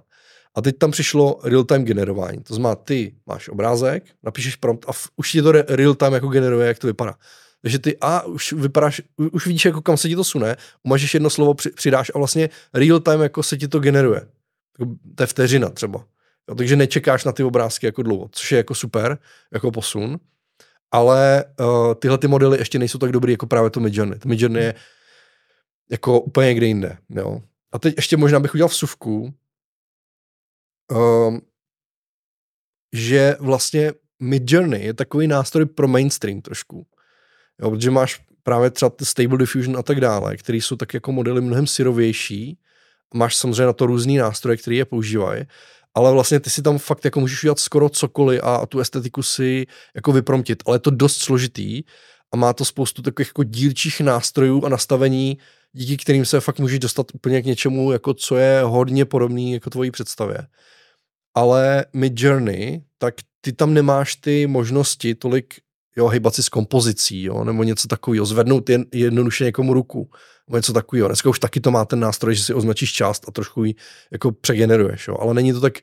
A 0.55 0.63
teď 0.63 0.79
tam 0.79 0.91
přišlo 0.91 1.41
real-time 1.45 1.85
generování. 1.85 2.43
To 2.43 2.55
znamená, 2.55 2.75
ty 2.75 3.15
máš 3.27 3.49
obrázek, 3.49 4.05
napíšeš 4.23 4.57
prompt 4.57 4.85
a 4.89 4.93
v, 4.93 5.09
už 5.17 5.33
ti 5.33 5.43
to 5.43 5.53
real-time 5.53 6.13
jako 6.13 6.29
generuje, 6.29 6.69
jak 6.69 6.79
to 6.79 6.87
vypadá. 6.87 7.15
Takže 7.63 7.79
ty 7.79 7.97
a 8.01 8.23
už 8.23 8.53
vypadáš, 8.53 9.03
už 9.33 9.47
vidíš, 9.47 9.65
jako 9.65 9.83
kam 9.83 9.97
se 9.97 10.09
ti 10.09 10.17
to 10.17 10.25
sune, 10.25 10.57
umažeš 10.83 11.15
jedno 11.15 11.31
slovo, 11.31 11.55
přidáš 11.55 12.13
a 12.15 12.19
vlastně 12.19 12.51
real 12.75 13.01
time 13.01 13.21
jako 13.21 13.43
se 13.43 13.57
ti 13.57 13.69
to 13.69 13.79
generuje. 13.79 14.29
To 15.15 15.23
je 15.23 15.27
vteřina 15.27 15.71
třeba. 15.71 16.05
Jo, 16.49 16.55
takže 16.55 16.77
nečekáš 16.77 17.25
na 17.25 17.33
ty 17.33 17.43
obrázky 17.43 17.87
jako 17.87 18.03
dlouho, 18.03 18.29
což 18.33 18.53
je 18.53 18.57
jako 18.59 18.75
super, 18.75 19.19
jako 19.53 19.71
posun. 19.71 20.21
Ale 20.93 21.45
uh, 21.61 21.95
tyhle 21.95 22.19
ty 22.19 22.29
modely 22.29 22.59
ještě 22.59 22.79
nejsou 22.79 22.99
tak 22.99 23.13
dobrý 23.13 23.33
jako 23.33 23.47
právě 23.47 23.71
to 23.71 23.81
Midjourney. 23.81 24.19
To 24.19 24.29
Midjourney 24.29 24.65
je 24.65 24.75
jako 25.91 26.21
úplně 26.21 26.49
někde 26.49 26.67
jinde. 26.67 26.99
Jo. 27.11 27.43
A 27.73 27.79
teď 27.79 27.95
ještě 27.97 28.17
možná 28.17 28.41
bych 28.41 28.55
udělal 28.55 28.69
vsuvku, 28.69 29.35
um, 30.91 31.41
že 32.93 33.37
vlastně 33.41 33.93
Midjourney 34.21 34.85
je 34.85 34.95
takový 34.95 35.27
nástroj 35.27 35.67
pro 35.67 35.89
mainstream 35.89 36.43
trošku. 36.43 36.87
Jo, 37.63 37.71
protože 37.71 37.91
máš 37.91 38.21
právě 38.43 38.71
třeba 38.71 38.93
Stable 39.03 39.39
Diffusion 39.39 39.77
a 39.77 39.83
tak 39.83 40.01
dále, 40.01 40.37
který 40.37 40.61
jsou 40.61 40.77
tak 40.77 40.95
jako 40.95 41.13
modely 41.13 41.41
mnohem 41.41 41.67
syrovější. 41.67 42.59
Máš 43.15 43.37
samozřejmě 43.37 43.67
na 43.67 43.73
to 43.73 43.87
různý 43.87 44.17
nástroje, 44.17 44.57
které 44.57 44.77
je 44.77 44.85
používají, 44.85 45.45
ale 45.95 46.13
vlastně 46.13 46.41
ty 46.41 46.51
si 46.51 46.63
tam 46.63 46.79
fakt 46.79 47.05
jako 47.05 47.21
můžeš 47.21 47.45
udělat 47.45 47.59
skoro 47.59 47.89
cokoliv 47.89 48.41
a, 48.43 48.57
a 48.57 48.67
tu 48.67 48.81
estetiku 48.81 49.23
si 49.23 49.67
jako 49.95 50.13
vypromtit, 50.13 50.63
ale 50.67 50.75
je 50.75 50.81
to 50.81 50.91
dost 50.91 51.17
složitý 51.17 51.83
a 52.33 52.37
má 52.37 52.53
to 52.53 52.65
spoustu 52.65 53.03
takových 53.03 53.29
jako 53.29 53.45
dílčích 53.45 54.01
nástrojů 54.01 54.65
a 54.65 54.69
nastavení, 54.69 55.39
díky 55.73 55.97
kterým 55.97 56.25
se 56.25 56.41
fakt 56.41 56.59
můžeš 56.59 56.79
dostat 56.79 57.07
úplně 57.15 57.43
k 57.43 57.47
něčemu, 57.47 57.93
jako 57.93 58.15
co 58.15 58.37
je 58.37 58.61
hodně 58.63 59.05
podobný 59.05 59.53
jako 59.53 59.71
tvojí 59.71 59.91
představě 59.91 60.47
ale 61.35 61.87
Mid 61.93 62.21
Journey, 62.21 62.83
tak 62.99 63.15
ty 63.41 63.53
tam 63.53 63.75
nemáš 63.75 64.17
ty 64.17 64.47
možnosti 64.47 65.15
tolik 65.15 65.55
jo, 65.97 66.09
hýbat 66.09 66.35
si 66.35 66.43
s 66.43 66.49
kompozicí, 66.49 67.23
jo, 67.23 67.45
nebo 67.45 67.63
něco 67.63 67.89
takového, 67.89 68.27
zvednout 68.27 68.71
jen, 68.71 68.85
jednoduše 68.93 69.45
někomu 69.45 69.75
ruku, 69.75 70.11
nebo 70.49 70.57
něco 70.57 70.73
takového. 70.73 71.09
Dneska 71.09 71.31
už 71.31 71.39
taky 71.39 71.61
to 71.61 71.71
má 71.71 71.85
ten 71.85 72.01
nástroj, 72.01 72.35
že 72.35 72.45
si 72.45 72.55
označíš 72.55 72.93
část 72.93 73.29
a 73.29 73.31
trošku 73.31 73.65
ji 73.65 73.75
jako 74.11 74.33
přegeneruješ, 74.33 75.09
jo, 75.09 75.17
ale 75.21 75.35
není 75.35 75.53
to 75.53 75.61
tak, 75.61 75.79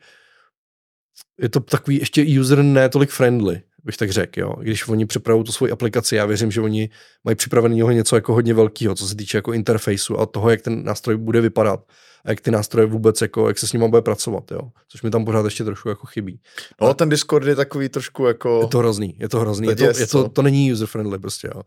je 1.42 1.50
to 1.50 1.60
takový 1.60 2.00
ještě 2.00 2.40
user 2.40 2.64
ne 2.64 2.90
tolik 2.90 3.10
friendly, 3.10 3.62
bych 3.88 3.98
tak 3.98 4.12
řekl, 4.12 4.40
jo. 4.40 4.56
Když 4.60 4.88
oni 4.88 5.06
připravují 5.06 5.46
tu 5.46 5.52
svoji 5.52 5.72
aplikaci, 5.72 6.16
já 6.16 6.26
věřím, 6.26 6.52
že 6.52 6.62
oni 6.62 6.90
mají 7.24 7.36
připraveného 7.36 7.92
něco 7.92 8.16
jako 8.16 8.34
hodně 8.34 8.54
velkého, 8.54 8.96
co 8.96 9.08
se 9.08 9.16
týče 9.16 9.38
jako 9.38 9.54
interfejsu 9.54 10.20
a 10.20 10.26
toho, 10.26 10.50
jak 10.50 10.62
ten 10.62 10.84
nástroj 10.84 11.18
bude 11.18 11.42
vypadat 11.42 11.80
a 12.26 12.30
jak 12.30 12.42
ty 12.42 12.52
nástroje 12.52 12.88
vůbec, 12.88 13.22
jako, 13.22 13.48
jak 13.48 13.60
se 13.60 13.68
s 13.68 13.74
nimi 13.74 13.90
bude 13.90 14.02
pracovat, 14.02 14.52
jo. 14.52 14.62
Což 14.88 15.02
mi 15.02 15.10
tam 15.10 15.26
pořád 15.26 15.46
ještě 15.46 15.64
trošku 15.64 15.90
jako 15.90 16.08
chybí. 16.08 16.40
No, 16.82 16.88
a 16.88 16.94
ten 16.94 17.10
Discord 17.10 17.48
je 17.48 17.56
takový 17.56 17.90
trošku 17.90 18.26
jako... 18.26 18.60
Je 18.62 18.68
to 18.68 18.78
hrozný, 18.78 19.16
je 19.20 19.30
to 19.30 19.40
hrozný, 19.40 19.68
je 19.68 19.76
to, 19.76 19.84
je 19.84 20.08
to, 20.08 20.30
to 20.30 20.42
není 20.42 20.74
user-friendly 20.74 21.20
prostě, 21.20 21.50
jo. 21.56 21.62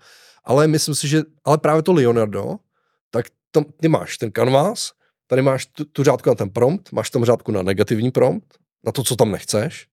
Ale 0.45 0.67
myslím 0.67 0.95
si, 0.95 1.09
že, 1.09 1.23
ale 1.45 1.59
právě 1.59 1.83
to 1.83 1.93
Leonardo, 1.93 2.57
tak 3.11 3.27
tam, 3.51 3.65
ty 3.81 3.89
máš 3.89 4.19
ten 4.19 4.33
canvas, 4.33 4.91
tady 5.27 5.43
máš 5.43 5.67
tu, 5.67 5.85
tu 5.85 6.05
řádku 6.05 6.29
na 6.29 6.35
ten 6.35 6.51
prompt, 6.51 6.93
máš 6.93 7.11
tam 7.11 7.25
řádku 7.25 7.53
na 7.53 7.63
negativní 7.63 8.11
prompt, 8.11 8.55
na 8.85 8.93
to, 8.93 9.05
co 9.05 9.17
tam 9.17 9.31
nechceš, 9.31 9.87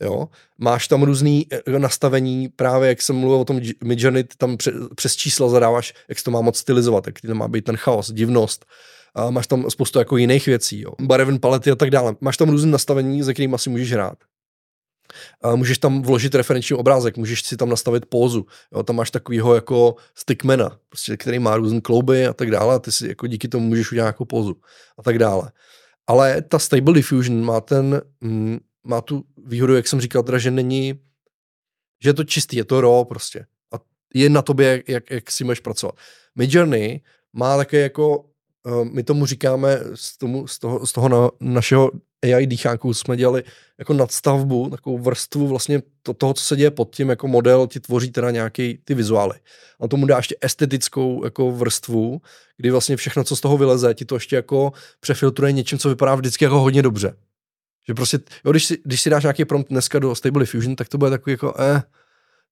Jo? 0.00 0.28
Máš 0.58 0.88
tam 0.88 1.02
různý 1.02 1.46
eh, 1.52 1.78
nastavení, 1.78 2.48
právě 2.48 2.88
jak 2.88 3.02
jsem 3.02 3.16
mluvil 3.16 3.40
o 3.40 3.44
tom 3.44 3.60
Midjourney, 3.84 4.24
tam 4.24 4.56
přes 4.94 5.16
čísla 5.16 5.48
zadáváš, 5.48 5.94
jak 6.08 6.22
to 6.22 6.30
má 6.30 6.40
moc 6.40 6.58
stylizovat, 6.58 7.06
jak 7.06 7.20
to 7.20 7.34
má 7.34 7.48
být 7.48 7.64
ten 7.64 7.76
chaos, 7.76 8.12
divnost. 8.12 8.66
A 9.14 9.30
máš 9.30 9.46
tam 9.46 9.70
spoustu 9.70 9.98
jako 9.98 10.16
jiných 10.16 10.46
věcí, 10.46 10.80
jo. 10.80 10.92
bareven 11.00 11.40
palety 11.40 11.70
a 11.70 11.76
tak 11.76 11.90
dále. 11.90 12.16
Máš 12.20 12.36
tam 12.36 12.50
různé 12.50 12.70
nastavení, 12.70 13.22
ze 13.22 13.34
kterým 13.34 13.54
asi 13.54 13.70
můžeš 13.70 13.92
hrát. 13.92 14.18
A 15.42 15.56
můžeš 15.56 15.78
tam 15.78 16.02
vložit 16.02 16.34
referenční 16.34 16.76
obrázek, 16.76 17.16
můžeš 17.16 17.42
si 17.42 17.56
tam 17.56 17.68
nastavit 17.68 18.06
pózu. 18.06 18.46
Jo, 18.72 18.82
tam 18.82 18.96
máš 18.96 19.10
takovýho 19.10 19.54
jako 19.54 19.94
stickmana, 20.14 20.78
prostě, 20.88 21.16
který 21.16 21.38
má 21.38 21.56
různé 21.56 21.80
klouby 21.80 22.26
a 22.26 22.32
tak 22.32 22.50
dále 22.50 22.74
a 22.74 22.78
ty 22.78 22.92
si 22.92 23.08
jako 23.08 23.26
díky 23.26 23.48
tomu 23.48 23.66
můžeš 23.66 23.92
udělat 23.92 24.04
nějakou 24.04 24.24
pózu 24.24 24.56
a 24.98 25.02
tak 25.02 25.18
dále. 25.18 25.52
Ale 26.06 26.42
ta 26.42 26.58
Stable 26.58 26.94
Diffusion 26.94 27.44
má 27.44 27.60
ten, 27.60 28.02
mm, 28.20 28.58
má 28.84 29.00
tu 29.00 29.24
výhodu, 29.46 29.74
jak 29.74 29.88
jsem 29.88 30.00
říkal, 30.00 30.22
teda, 30.22 30.38
že 30.38 30.50
není, 30.50 30.94
že 32.02 32.08
je 32.08 32.14
to 32.14 32.24
čistý, 32.24 32.56
je 32.56 32.64
to 32.64 32.80
raw 32.80 33.04
prostě. 33.04 33.46
A 33.74 33.76
je 34.14 34.30
na 34.30 34.42
tobě, 34.42 34.82
jak, 34.88 35.10
jak, 35.10 35.30
si 35.30 35.44
můžeš 35.44 35.60
pracovat. 35.60 35.94
Midjourney 36.34 37.00
má 37.32 37.56
také 37.56 37.80
jako, 37.80 38.18
uh, 38.18 38.84
my 38.84 39.02
tomu 39.02 39.26
říkáme 39.26 39.80
z, 39.94 40.18
tomu, 40.18 40.46
z 40.46 40.58
toho, 40.58 40.86
z 40.86 40.92
toho 40.92 41.08
na, 41.08 41.28
našeho 41.40 41.90
AI 42.22 42.46
dýchánku 42.46 42.94
jsme 42.94 43.16
dělali 43.16 43.44
jako 43.78 43.92
nadstavbu, 43.92 44.70
takovou 44.70 44.98
vrstvu 44.98 45.48
vlastně 45.48 45.82
to, 46.02 46.14
toho, 46.14 46.34
co 46.34 46.44
se 46.44 46.56
děje 46.56 46.70
pod 46.70 46.96
tím, 46.96 47.08
jako 47.08 47.28
model 47.28 47.66
ti 47.66 47.80
tvoří 47.80 48.10
teda 48.10 48.30
nějaký 48.30 48.78
ty 48.84 48.94
vizuály. 48.94 49.38
A 49.80 49.88
tomu 49.88 50.06
dá 50.06 50.16
ještě 50.16 50.36
estetickou 50.40 51.24
jako 51.24 51.52
vrstvu, 51.52 52.20
kdy 52.56 52.70
vlastně 52.70 52.96
všechno, 52.96 53.24
co 53.24 53.36
z 53.36 53.40
toho 53.40 53.56
vyleze, 53.58 53.94
ti 53.94 54.04
to 54.04 54.16
ještě 54.16 54.36
jako 54.36 54.72
přefiltruje 55.00 55.52
něčím, 55.52 55.78
co 55.78 55.88
vypadá 55.88 56.14
vždycky 56.14 56.44
jako 56.44 56.60
hodně 56.60 56.82
dobře. 56.82 57.16
Že 57.90 57.94
prostě, 57.94 58.18
jo, 58.44 58.50
když 58.50 58.64
si, 58.64 58.78
když 58.84 59.00
si 59.02 59.10
dáš 59.10 59.22
nějaký 59.22 59.44
prompt 59.44 59.68
dneska 59.70 59.98
do 59.98 60.14
Stable 60.14 60.42
Diffusion, 60.42 60.76
tak 60.76 60.88
to 60.88 60.98
bude 60.98 61.10
takový 61.10 61.32
jako, 61.32 61.54
eh, 61.58 61.82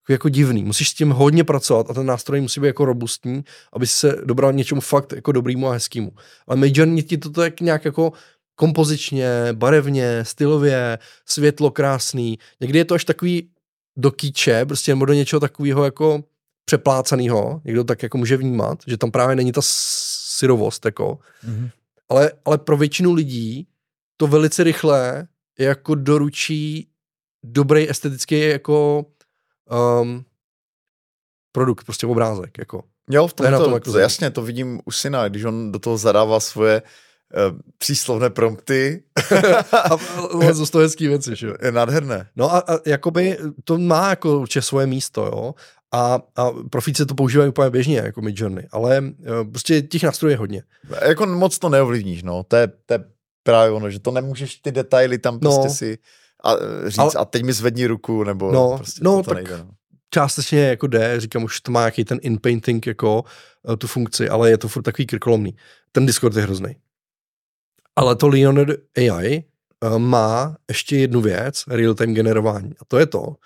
jako 0.09 0.29
divný. 0.29 0.65
Musíš 0.65 0.89
s 0.89 0.95
tím 0.95 1.11
hodně 1.11 1.45
pracovat 1.45 1.91
a 1.91 1.95
ten 1.95 2.07
nástroj 2.07 2.41
musí 2.41 2.61
být 2.61 2.67
jako 2.67 2.85
robustní, 2.85 3.45
aby 3.73 3.87
se 3.87 4.17
dobral 4.25 4.53
něčemu 4.53 4.81
fakt 4.81 5.13
jako 5.13 5.33
dobrýmu 5.33 5.69
a 5.69 5.73
hezkému. 5.73 6.13
Ale 6.47 6.57
Midjourney 6.57 7.03
ti 7.03 7.19
to 7.19 7.31
tak 7.31 7.61
nějak 7.61 7.85
jako 7.85 8.13
kompozičně, 8.55 9.29
barevně, 9.53 10.25
stylově, 10.25 10.99
světlo 11.27 11.71
krásný. 11.71 12.39
Někdy 12.61 12.79
je 12.79 12.85
to 12.85 12.95
až 12.95 13.05
takový 13.05 13.51
do 13.97 14.11
kýče, 14.11 14.67
prostě 14.67 14.93
nebo 14.93 15.05
do 15.05 15.13
něčeho 15.13 15.41
takového 15.41 15.85
jako 15.85 16.25
přeplácaného, 16.65 17.61
někdo 17.65 17.85
tak 17.85 18.03
jako 18.03 18.19
může 18.19 18.37
vnímat, 18.37 18.79
že 18.87 18.97
tam 18.97 19.11
právě 19.11 19.37
není 19.37 19.53
ta 19.53 19.61
syrovost, 19.65 20.85
jako. 20.85 21.19
Mm-hmm. 21.49 21.71
Ale, 22.09 22.33
ale 22.45 22.59
pro 22.59 22.77
většinu 22.77 23.13
lidí 23.13 23.67
to 24.21 24.27
velice 24.27 24.65
rychle 24.65 25.29
jako 25.59 25.95
doručí 25.95 26.89
dobrý 27.45 27.91
estetický 27.91 28.41
jako 28.41 29.07
um, 30.01 30.25
produkt, 31.53 31.85
prostě 31.85 32.07
obrázek, 32.07 32.59
jako. 32.59 32.85
Jo, 33.11 33.27
v 33.27 33.33
tom 33.33 33.47
to, 33.47 33.65
to, 33.65 33.75
jako 33.75 33.93
to, 33.93 33.99
jasně, 33.99 34.31
to 34.31 34.43
vidím 34.43 34.81
u 34.85 34.91
syna, 34.91 35.29
když 35.29 35.45
on 35.45 35.73
do 35.73 35.79
toho 35.79 35.99
zadává 35.99 36.41
svoje 36.41 36.83
uh, 36.83 37.59
příslovné 37.79 38.31
prompty. 38.31 39.03
a 39.73 39.97
to 40.57 40.67
to 40.71 40.79
hezký 40.79 41.09
věci, 41.09 41.37
že 41.37 41.47
jo. 41.47 41.55
Je 41.63 41.73
nádherné. 41.73 42.29
No 42.37 42.55
a, 42.55 42.59
a 42.59 42.79
jakoby 42.87 43.39
to 43.65 43.79
má 43.79 44.11
jako 44.11 44.39
určitě 44.39 44.63
svoje 44.63 44.87
místo, 44.87 45.27
jo. 45.27 45.55
A, 45.93 46.21
a 46.37 46.51
profíci 46.71 47.07
to 47.07 47.15
používají 47.15 47.49
úplně 47.49 47.71
běžně, 47.71 47.97
jako 47.97 48.21
Midjourney, 48.21 48.69
ale 48.73 49.01
uh, 49.01 49.51
prostě 49.51 49.83
těch 49.83 50.03
nástrojů 50.03 50.31
je 50.31 50.37
hodně. 50.37 50.63
Jako 51.09 51.27
moc 51.27 51.59
to 51.59 51.69
neovlivníš, 51.69 52.23
no. 52.23 52.43
To 52.43 52.57
je, 52.57 52.69
to 52.87 52.95
je 52.95 53.05
právě 53.49 53.71
ono, 53.71 53.91
že 53.91 54.01
to 54.01 54.11
nemůžeš 54.11 54.57
ty 54.57 54.73
detaily 54.73 55.19
tam 55.19 55.39
prostě 55.39 55.69
no, 55.69 55.75
si 55.75 55.99
a, 56.45 56.53
říct 56.87 56.99
ale, 56.99 57.13
a 57.19 57.25
teď 57.25 57.43
mi 57.43 57.53
zvedni 57.53 57.87
ruku, 57.87 58.25
nebo 58.25 58.53
no, 58.53 58.77
prostě 58.77 59.01
no, 59.05 59.23
to 59.23 59.23
tak 59.23 59.35
nejde. 59.35 59.59
No. 59.59 59.71
Částečně 60.11 60.61
jako 60.61 60.87
jde, 60.87 61.21
říkám, 61.21 61.45
už 61.45 61.61
to 61.61 61.73
má 61.73 61.85
jaký 61.85 62.05
ten 62.05 62.19
in-painting 62.23 62.87
jako 62.87 63.25
uh, 63.63 63.77
tu 63.77 63.87
funkci, 63.87 64.29
ale 64.29 64.51
je 64.51 64.59
to 64.59 64.69
furt 64.69 64.83
takový 64.83 65.07
krkolomný. 65.07 65.57
Ten 65.93 66.07
Discord 66.07 66.37
je 66.37 66.43
hrozný. 66.43 66.77
Ale 67.97 68.17
to 68.17 68.29
Leonard 68.29 68.69
AI 68.97 69.45
uh, 69.85 69.95
eh, 69.95 69.99
má 69.99 70.57
ještě 70.69 70.97
jednu 70.97 71.21
věc, 71.21 71.65
real-time 71.69 72.15
generování. 72.15 72.73
A 72.81 72.85
to 72.89 72.99
je 72.99 73.07
to, 73.07 73.37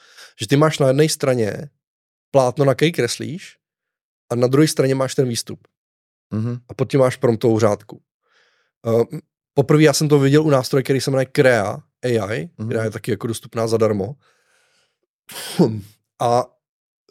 že 0.40 0.48
ty 0.48 0.56
máš 0.56 0.78
na 0.78 0.86
jedné 0.86 1.08
straně 1.08 1.68
plátno, 2.30 2.64
na 2.64 2.74
který 2.74 2.92
kreslíš, 2.92 3.56
a 4.30 4.34
na 4.34 4.46
druhé 4.46 4.68
straně 4.68 4.94
máš 4.94 5.14
ten 5.14 5.28
výstup. 5.28 5.68
Mm-hmm. 6.34 6.60
A 6.68 6.74
pod 6.74 6.90
tím 6.90 7.00
máš 7.00 7.16
promptovou 7.16 7.58
řádku. 7.58 8.02
Uh, 8.86 9.04
Poprvé 9.54 9.82
já 9.82 9.92
jsem 9.92 10.08
to 10.08 10.18
viděl 10.18 10.42
u 10.42 10.50
nástroje, 10.50 10.82
který 10.82 11.00
se 11.00 11.10
jmenuje 11.10 11.26
Crea 11.36 11.78
AI, 12.04 12.18
mm-hmm. 12.18 12.68
která 12.68 12.84
je 12.84 12.90
taky 12.90 13.10
jako 13.10 13.26
dostupná 13.26 13.66
zadarmo. 13.66 14.14
A 16.20 16.44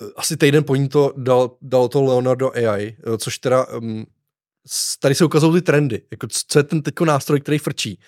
e, 0.01 0.05
asi 0.15 0.38
týden 0.38 0.63
po 0.63 0.76
ní 0.76 0.89
to 0.89 1.13
dal, 1.18 1.57
dal 1.61 1.88
to 1.88 2.03
Leonardo 2.03 2.51
AI, 2.51 2.97
e, 3.13 3.18
což 3.18 3.38
teda 3.38 3.68
um, 3.68 4.05
tady 4.99 5.15
se 5.15 5.26
ukazují 5.26 5.53
ty 5.53 5.61
trendy, 5.61 6.01
jako 6.11 6.27
co 6.47 6.59
je 6.59 6.63
ten 6.63 6.81
teďko 6.81 7.05
nástroj, 7.05 7.41
který 7.41 7.57
frčí. 7.57 7.99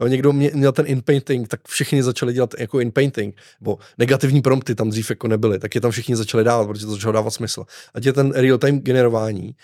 Jo, 0.00 0.06
někdo 0.06 0.32
mě, 0.32 0.50
měl 0.54 0.72
ten 0.72 0.86
in-painting, 0.86 1.48
tak 1.48 1.68
všichni 1.68 2.02
začali 2.02 2.32
dělat 2.32 2.54
jako 2.58 2.80
in-painting, 2.80 3.36
bo 3.60 3.78
negativní 3.98 4.42
prompty 4.42 4.74
tam 4.74 4.90
dřív 4.90 5.10
jako 5.10 5.28
nebyly, 5.28 5.58
tak 5.58 5.74
je 5.74 5.80
tam 5.80 5.90
všichni 5.90 6.16
začali 6.16 6.44
dávat, 6.44 6.66
protože 6.66 6.86
to 6.86 6.92
začalo 6.92 7.12
dávat 7.12 7.30
smysl. 7.30 7.64
Ať 7.94 8.04
je 8.04 8.12
ten 8.12 8.32
real-time 8.32 8.80
generování, 8.80 9.54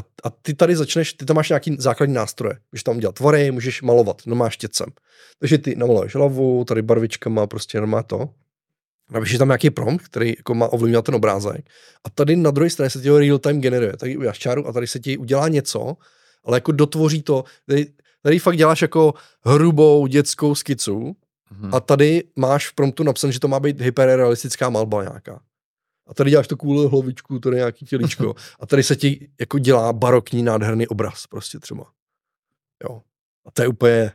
a, 0.00 0.28
a 0.28 0.30
ty 0.30 0.54
tady 0.54 0.76
začneš, 0.76 1.12
ty 1.12 1.24
tam 1.24 1.36
máš 1.36 1.48
nějaký 1.48 1.76
základní 1.78 2.14
nástroje. 2.14 2.58
Můžeš 2.72 2.82
tam 2.82 2.98
dělat 2.98 3.14
tvory, 3.14 3.50
můžeš 3.50 3.82
malovat, 3.82 4.22
no 4.26 4.36
máš 4.36 4.56
těcem. 4.56 4.88
Takže 5.38 5.58
ty 5.58 5.76
namaluješ 5.76 6.14
hlavu, 6.14 6.64
tady 6.64 6.82
barvičkama, 6.82 7.46
prostě 7.46 7.80
má 7.80 8.02
to. 8.02 8.28
Napíšeš 9.10 9.38
tam 9.38 9.48
nějaký 9.48 9.70
prompt, 9.70 10.04
který 10.04 10.34
jako 10.36 10.54
má 10.54 10.68
ovlivňovat 10.68 11.04
ten 11.04 11.14
obrázek. 11.14 11.64
A 12.04 12.10
tady 12.10 12.36
na 12.36 12.50
druhé 12.50 12.70
straně 12.70 12.90
se 12.90 13.00
ti 13.00 13.08
ho 13.08 13.18
real 13.18 13.38
time 13.38 13.60
generuje. 13.60 13.96
Tady 13.96 14.16
uděláš 14.16 14.38
čáru 14.38 14.68
a 14.68 14.72
tady 14.72 14.86
se 14.86 14.98
ti 14.98 15.16
udělá 15.16 15.48
něco, 15.48 15.96
ale 16.44 16.56
jako 16.56 16.72
dotvoří 16.72 17.22
to. 17.22 17.44
Tady, 17.66 17.86
tady 18.22 18.38
fakt 18.38 18.56
děláš 18.56 18.82
jako 18.82 19.14
hrubou 19.44 20.06
dětskou 20.06 20.54
skicu, 20.54 21.16
mm-hmm. 21.52 21.76
a 21.76 21.80
tady 21.80 22.24
máš 22.36 22.68
v 22.68 22.74
promptu 22.74 23.02
napsané, 23.02 23.32
že 23.32 23.40
to 23.40 23.48
má 23.48 23.60
být 23.60 23.80
hyperrealistická 23.80 24.70
malba 24.70 25.02
nějaká 25.02 25.40
a 26.10 26.14
tady 26.14 26.30
děláš 26.30 26.48
takovou 26.48 26.88
hlavičku, 26.88 27.38
tady 27.38 27.56
nějaký 27.56 27.84
těličko 27.84 28.34
a 28.60 28.66
tady 28.66 28.82
se 28.82 28.96
ti 28.96 29.30
jako 29.40 29.58
dělá 29.58 29.92
barokní 29.92 30.42
nádherný 30.42 30.86
obraz 30.86 31.26
prostě 31.26 31.58
třeba. 31.58 31.92
Jo. 32.84 33.02
A 33.46 33.50
to 33.50 33.62
je 33.62 33.68
úplně... 33.68 34.12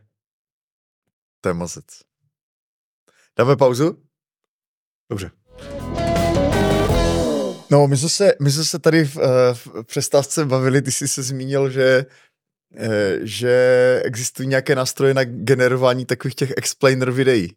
To 1.41 1.49
je 1.49 1.53
mazec. 1.53 1.85
Dáme 3.37 3.55
pauzu? 3.55 4.03
Dobře. 5.09 5.31
No, 7.71 7.87
my 7.87 7.97
jsme 7.97 8.09
se, 8.09 8.33
my 8.41 8.51
jsme 8.51 8.63
se 8.63 8.79
tady 8.79 9.05
v, 9.05 9.17
eh, 9.17 9.53
v 9.53 9.83
přestávce 9.83 10.45
bavili, 10.45 10.81
ty 10.81 10.91
jsi 10.91 11.07
se 11.07 11.23
zmínil, 11.23 11.69
že 11.69 12.05
eh, 12.77 13.19
že 13.21 14.01
existují 14.05 14.47
nějaké 14.47 14.75
nástroje 14.75 15.13
na 15.13 15.23
generování 15.23 16.05
takových 16.05 16.35
těch 16.35 16.53
explainer 16.57 17.11
videí. 17.11 17.55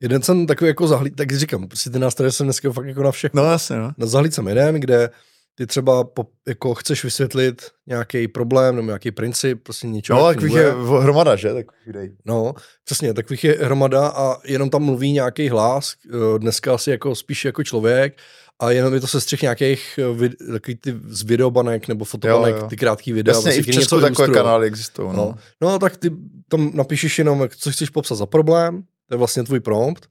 Jeden 0.00 0.22
jsem 0.22 0.46
takový 0.46 0.68
jako 0.68 0.86
zahlíd, 0.86 1.16
tak 1.16 1.32
říkám, 1.32 1.68
prostě 1.68 1.90
ty 1.90 1.98
nástroje 1.98 2.32
jsem 2.32 2.46
dneska 2.46 2.72
fakt 2.72 2.86
jako 2.86 3.02
na 3.02 3.10
všechno. 3.10 3.42
No 3.42 3.50
jasně, 3.50 3.76
no. 3.76 3.92
Na 3.98 4.06
zahlíd 4.06 4.34
jsem 4.34 4.48
jeden, 4.48 4.74
kde 4.74 5.10
ty 5.58 5.66
třeba 5.66 6.04
po, 6.04 6.26
jako 6.48 6.74
chceš 6.74 7.04
vysvětlit 7.04 7.62
nějaký 7.86 8.28
problém 8.28 8.76
nebo 8.76 8.86
nějaký 8.86 9.10
princip, 9.10 9.62
prostě 9.62 9.86
něčeho. 9.86 10.20
No, 10.20 10.26
takových 10.26 10.54
je 10.54 10.72
hromada, 11.00 11.36
že? 11.36 11.48
Takových 11.48 11.86
videí. 11.86 12.10
No, 12.24 12.54
přesně, 12.84 13.14
takových 13.14 13.44
je 13.44 13.58
hromada 13.60 14.08
a 14.08 14.36
jenom 14.44 14.70
tam 14.70 14.82
mluví 14.82 15.12
nějaký 15.12 15.48
hlas, 15.48 15.94
eh, 16.06 16.38
dneska 16.38 16.74
asi 16.74 16.90
jako 16.90 17.14
spíš 17.14 17.44
jako 17.44 17.64
člověk 17.64 18.16
a 18.60 18.70
jenom 18.70 18.94
je 18.94 19.00
to 19.00 19.06
sestřih 19.06 19.42
nějakých 19.42 19.98
eh, 19.98 20.14
vid, 20.14 20.32
takový 20.52 20.74
ty 20.74 20.94
z 21.08 21.22
videobanek 21.22 21.88
nebo 21.88 22.04
fotobanek, 22.04 22.54
jo, 22.54 22.60
jo. 22.62 22.68
ty 22.68 22.76
krátký 22.76 23.12
videa. 23.12 23.34
Jasně, 23.34 23.50
vlastně, 23.50 23.60
i 23.60 23.72
v 23.72 23.74
Česku 23.74 24.00
takové 24.00 24.28
kanály 24.28 24.66
existují. 24.66 25.08
No. 25.08 25.34
No. 25.60 25.70
no, 25.70 25.78
tak 25.78 25.96
ty 25.96 26.10
tam 26.48 26.70
napíšeš 26.74 27.18
jenom, 27.18 27.48
co 27.56 27.70
chceš 27.70 27.90
popsat 27.90 28.14
za 28.14 28.26
problém, 28.26 28.82
to 29.08 29.14
je 29.14 29.18
vlastně 29.18 29.42
tvůj 29.42 29.60
prompt 29.60 30.08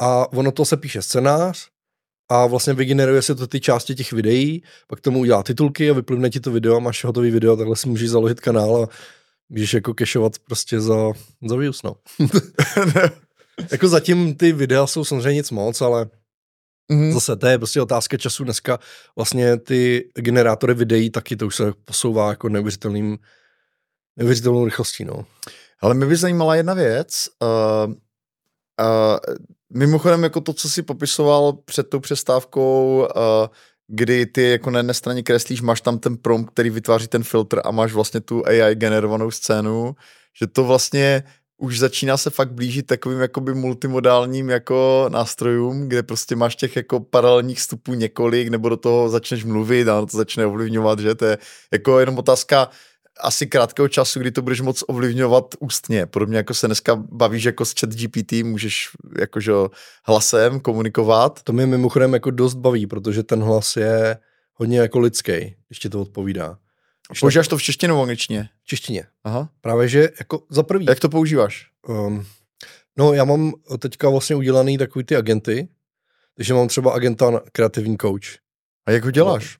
a 0.00 0.32
ono 0.32 0.52
to 0.52 0.64
se 0.64 0.76
píše 0.76 1.02
scénář 1.02 1.68
a 2.28 2.46
vlastně 2.46 2.72
vygeneruje 2.72 3.22
se 3.22 3.34
to 3.34 3.46
ty 3.46 3.60
části 3.60 3.94
těch 3.94 4.12
videí, 4.12 4.62
pak 4.86 5.00
tomu 5.00 5.18
udělá 5.18 5.42
titulky 5.42 5.90
a 5.90 5.92
vyplivne 5.92 6.30
ti 6.30 6.40
to 6.40 6.50
video 6.50 6.76
a 6.76 6.78
máš 6.78 7.04
hotový 7.04 7.30
video, 7.30 7.56
takhle 7.56 7.76
si 7.76 7.88
můžeš 7.88 8.10
založit 8.10 8.40
kanál 8.40 8.82
a 8.82 8.88
můžeš 9.48 9.74
jako 9.74 9.94
kešovat 9.94 10.38
prostě 10.38 10.80
za, 10.80 11.12
za 11.48 11.56
views, 11.56 11.82
no. 11.82 11.96
jako 13.70 13.88
zatím 13.88 14.34
ty 14.34 14.52
videa 14.52 14.86
jsou 14.86 15.04
samozřejmě 15.04 15.34
nic 15.34 15.50
moc, 15.50 15.80
ale 15.80 16.06
mm-hmm. 16.92 17.12
zase 17.12 17.36
to 17.36 17.46
je 17.46 17.58
prostě 17.58 17.82
otázka 17.82 18.16
času. 18.16 18.44
Dneska 18.44 18.78
vlastně 19.16 19.56
ty 19.56 20.10
generátory 20.14 20.74
videí 20.74 21.10
taky 21.10 21.36
to 21.36 21.46
už 21.46 21.56
se 21.56 21.72
posouvá 21.84 22.28
jako 22.28 22.48
neuvěřitelným 22.48 23.18
neuvěřitelnou 24.16 24.64
rychlostí, 24.64 25.04
no. 25.04 25.26
Ale 25.80 25.94
mě 25.94 26.06
by 26.06 26.16
zajímala 26.16 26.56
jedna 26.56 26.74
věc. 26.74 27.28
Uh, 27.42 27.94
mimochodem, 29.72 30.22
jako 30.22 30.40
to, 30.40 30.52
co 30.52 30.70
si 30.70 30.82
popisoval 30.82 31.52
před 31.52 31.88
tou 31.88 32.00
přestávkou, 32.00 32.98
uh, 33.16 33.46
kdy 33.88 34.26
ty 34.26 34.50
jako 34.50 34.70
na 34.70 34.78
jedné 34.78 34.94
straně 34.94 35.22
kreslíš, 35.22 35.62
máš 35.62 35.80
tam 35.80 35.98
ten 35.98 36.16
prompt, 36.16 36.50
který 36.50 36.70
vytváří 36.70 37.08
ten 37.08 37.22
filtr 37.22 37.60
a 37.64 37.70
máš 37.70 37.92
vlastně 37.92 38.20
tu 38.20 38.46
AI 38.46 38.74
generovanou 38.74 39.30
scénu, 39.30 39.94
že 40.40 40.46
to 40.46 40.64
vlastně 40.64 41.22
už 41.60 41.78
začíná 41.78 42.16
se 42.16 42.30
fakt 42.30 42.52
blížit 42.52 42.86
takovým 42.86 43.20
jakoby 43.20 43.54
multimodálním 43.54 44.48
jako 44.48 45.08
nástrojům, 45.12 45.88
kde 45.88 46.02
prostě 46.02 46.36
máš 46.36 46.56
těch 46.56 46.76
jako 46.76 47.00
paralelních 47.00 47.58
vstupů 47.58 47.94
několik, 47.94 48.48
nebo 48.48 48.68
do 48.68 48.76
toho 48.76 49.08
začneš 49.08 49.44
mluvit 49.44 49.88
a 49.88 50.06
to 50.06 50.16
začne 50.16 50.46
ovlivňovat, 50.46 50.98
že? 50.98 51.14
To 51.14 51.24
je 51.24 51.38
jako 51.72 52.00
jenom 52.00 52.18
otázka 52.18 52.68
asi 53.22 53.46
krátkého 53.46 53.88
času, 53.88 54.20
kdy 54.20 54.30
to 54.30 54.42
budeš 54.42 54.60
moc 54.60 54.84
ovlivňovat 54.86 55.54
ústně. 55.58 56.06
Podobně 56.06 56.36
jako 56.36 56.54
se 56.54 56.66
dneska 56.66 56.96
bavíš 56.96 57.44
jako 57.44 57.64
s 57.64 57.74
chat 57.80 57.90
GPT, 57.90 58.32
můžeš 58.32 58.88
jakože 59.18 59.52
hlasem 60.04 60.60
komunikovat. 60.60 61.42
To 61.42 61.52
mě 61.52 61.66
mimochodem 61.66 62.12
jako 62.12 62.30
dost 62.30 62.54
baví, 62.54 62.86
protože 62.86 63.22
ten 63.22 63.42
hlas 63.42 63.76
je 63.76 64.16
hodně 64.54 64.78
jako 64.78 64.98
lidský, 64.98 65.56
ještě 65.70 65.88
to 65.88 66.00
odpovídá. 66.00 66.58
Používáš 67.20 67.48
to 67.48 67.56
v 67.56 67.62
češtině 67.62 67.88
nebo 67.88 67.98
v 67.98 68.02
angličtině? 68.02 68.48
V 68.62 68.66
češtině. 68.66 69.06
Aha. 69.24 69.48
Právě, 69.60 69.88
že 69.88 70.08
jako 70.18 70.42
za 70.50 70.62
prvý. 70.62 70.86
Jak 70.88 71.00
to 71.00 71.08
používáš? 71.08 71.66
Um, 71.88 72.26
no, 72.96 73.12
já 73.12 73.24
mám 73.24 73.52
teďka 73.78 74.08
vlastně 74.08 74.36
udělaný 74.36 74.78
takový 74.78 75.04
ty 75.04 75.16
agenty, 75.16 75.68
takže 76.36 76.54
mám 76.54 76.68
třeba 76.68 76.92
agenta 76.92 77.40
kreativní 77.52 77.98
coach. 77.98 78.38
A 78.86 78.90
jak 78.90 79.04
ho 79.04 79.10
děláš? 79.10 79.58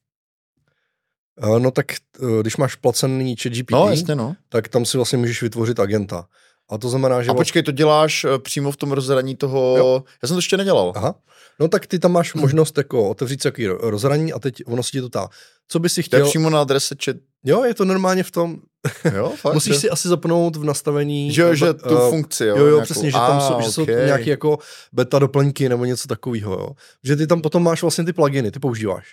No, 1.42 1.58
no 1.58 1.70
tak 1.70 1.86
eh, 1.92 2.40
když 2.40 2.56
máš 2.56 2.74
placený 2.74 3.36
chat 3.36 3.52
GPT, 3.52 3.70
no, 3.70 3.88
jasně, 3.90 4.14
no. 4.14 4.36
tak 4.48 4.68
tam 4.68 4.84
si 4.84 4.96
vlastně 4.96 5.18
můžeš 5.18 5.42
vytvořit 5.42 5.80
agenta. 5.80 6.26
A 6.70 6.78
to 6.78 6.88
znamená, 6.88 7.22
že... 7.22 7.30
A 7.30 7.34
počkej, 7.34 7.62
to 7.62 7.72
děláš 7.72 8.24
eh, 8.24 8.38
přímo 8.38 8.72
v 8.72 8.76
tom 8.76 8.92
rozhraní 8.92 9.36
toho... 9.36 9.76
Jo. 9.78 10.04
Já 10.22 10.26
jsem 10.26 10.34
to 10.34 10.38
ještě 10.38 10.56
nedělal. 10.56 10.92
Aha. 10.96 11.14
No 11.60 11.68
tak 11.68 11.86
ty 11.86 11.98
tam 11.98 12.12
máš 12.12 12.34
možnost 12.34 12.78
jako 12.78 13.08
otevřít 13.08 13.42
si 13.42 13.66
rozhraní 13.80 14.32
a 14.32 14.38
teď 14.38 14.62
ono 14.66 14.82
si 14.82 14.90
ti 14.90 15.00
to 15.00 15.08
tá. 15.08 15.28
Co 15.68 15.78
by 15.78 15.88
si 15.88 16.02
chtěl... 16.02 16.20
To 16.20 16.26
je 16.26 16.30
přímo 16.30 16.50
na 16.50 16.60
adrese 16.60 16.94
chat. 17.04 17.16
Jo, 17.44 17.64
je 17.64 17.74
to 17.74 17.84
normálně 17.84 18.22
v 18.22 18.30
tom. 18.30 18.56
Jo, 19.14 19.32
fakt, 19.36 19.54
Musíš 19.54 19.74
jo. 19.74 19.80
si 19.80 19.90
asi 19.90 20.08
zapnout 20.08 20.56
v 20.56 20.64
nastavení... 20.64 21.32
Že, 21.32 21.56
že 21.56 21.74
tu 21.74 21.94
uh, 21.94 22.10
funkci, 22.10 22.44
jo. 22.44 22.56
Jo, 22.56 22.64
jo, 22.64 22.66
nějakou... 22.66 22.84
přesně, 22.84 23.10
že 23.10 23.16
tam 23.16 23.36
ah, 23.36 23.40
jsou, 23.40 23.52
okay. 23.52 23.64
že 23.64 23.70
jsou 23.70 23.84
nějaké 23.84 24.30
jako 24.30 24.58
beta 24.92 25.18
doplňky 25.18 25.68
nebo 25.68 25.84
něco 25.84 26.08
takového, 26.08 26.52
jo. 26.52 26.68
Že 27.04 27.16
ty 27.16 27.26
tam 27.26 27.42
potom 27.42 27.62
máš 27.62 27.82
vlastně 27.82 28.04
ty 28.04 28.12
pluginy, 28.12 28.50
ty 28.50 28.58
používáš. 28.58 29.06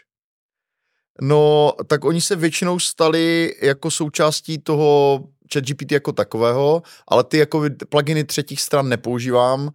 No, 1.22 1.73
tak 1.88 2.06
oni 2.06 2.22
se 2.22 2.35
většinou 2.35 2.80
stali 2.80 3.56
jako 3.61 3.91
součástí 3.91 4.57
toho 4.57 5.23
ChatGPT 5.53 5.91
jako 5.91 6.11
takového, 6.11 6.81
ale 7.07 7.23
ty 7.23 7.38
jako 7.38 7.64
pluginy 7.89 8.23
třetích 8.23 8.61
stran 8.61 8.89
nepoužívám 8.89 9.69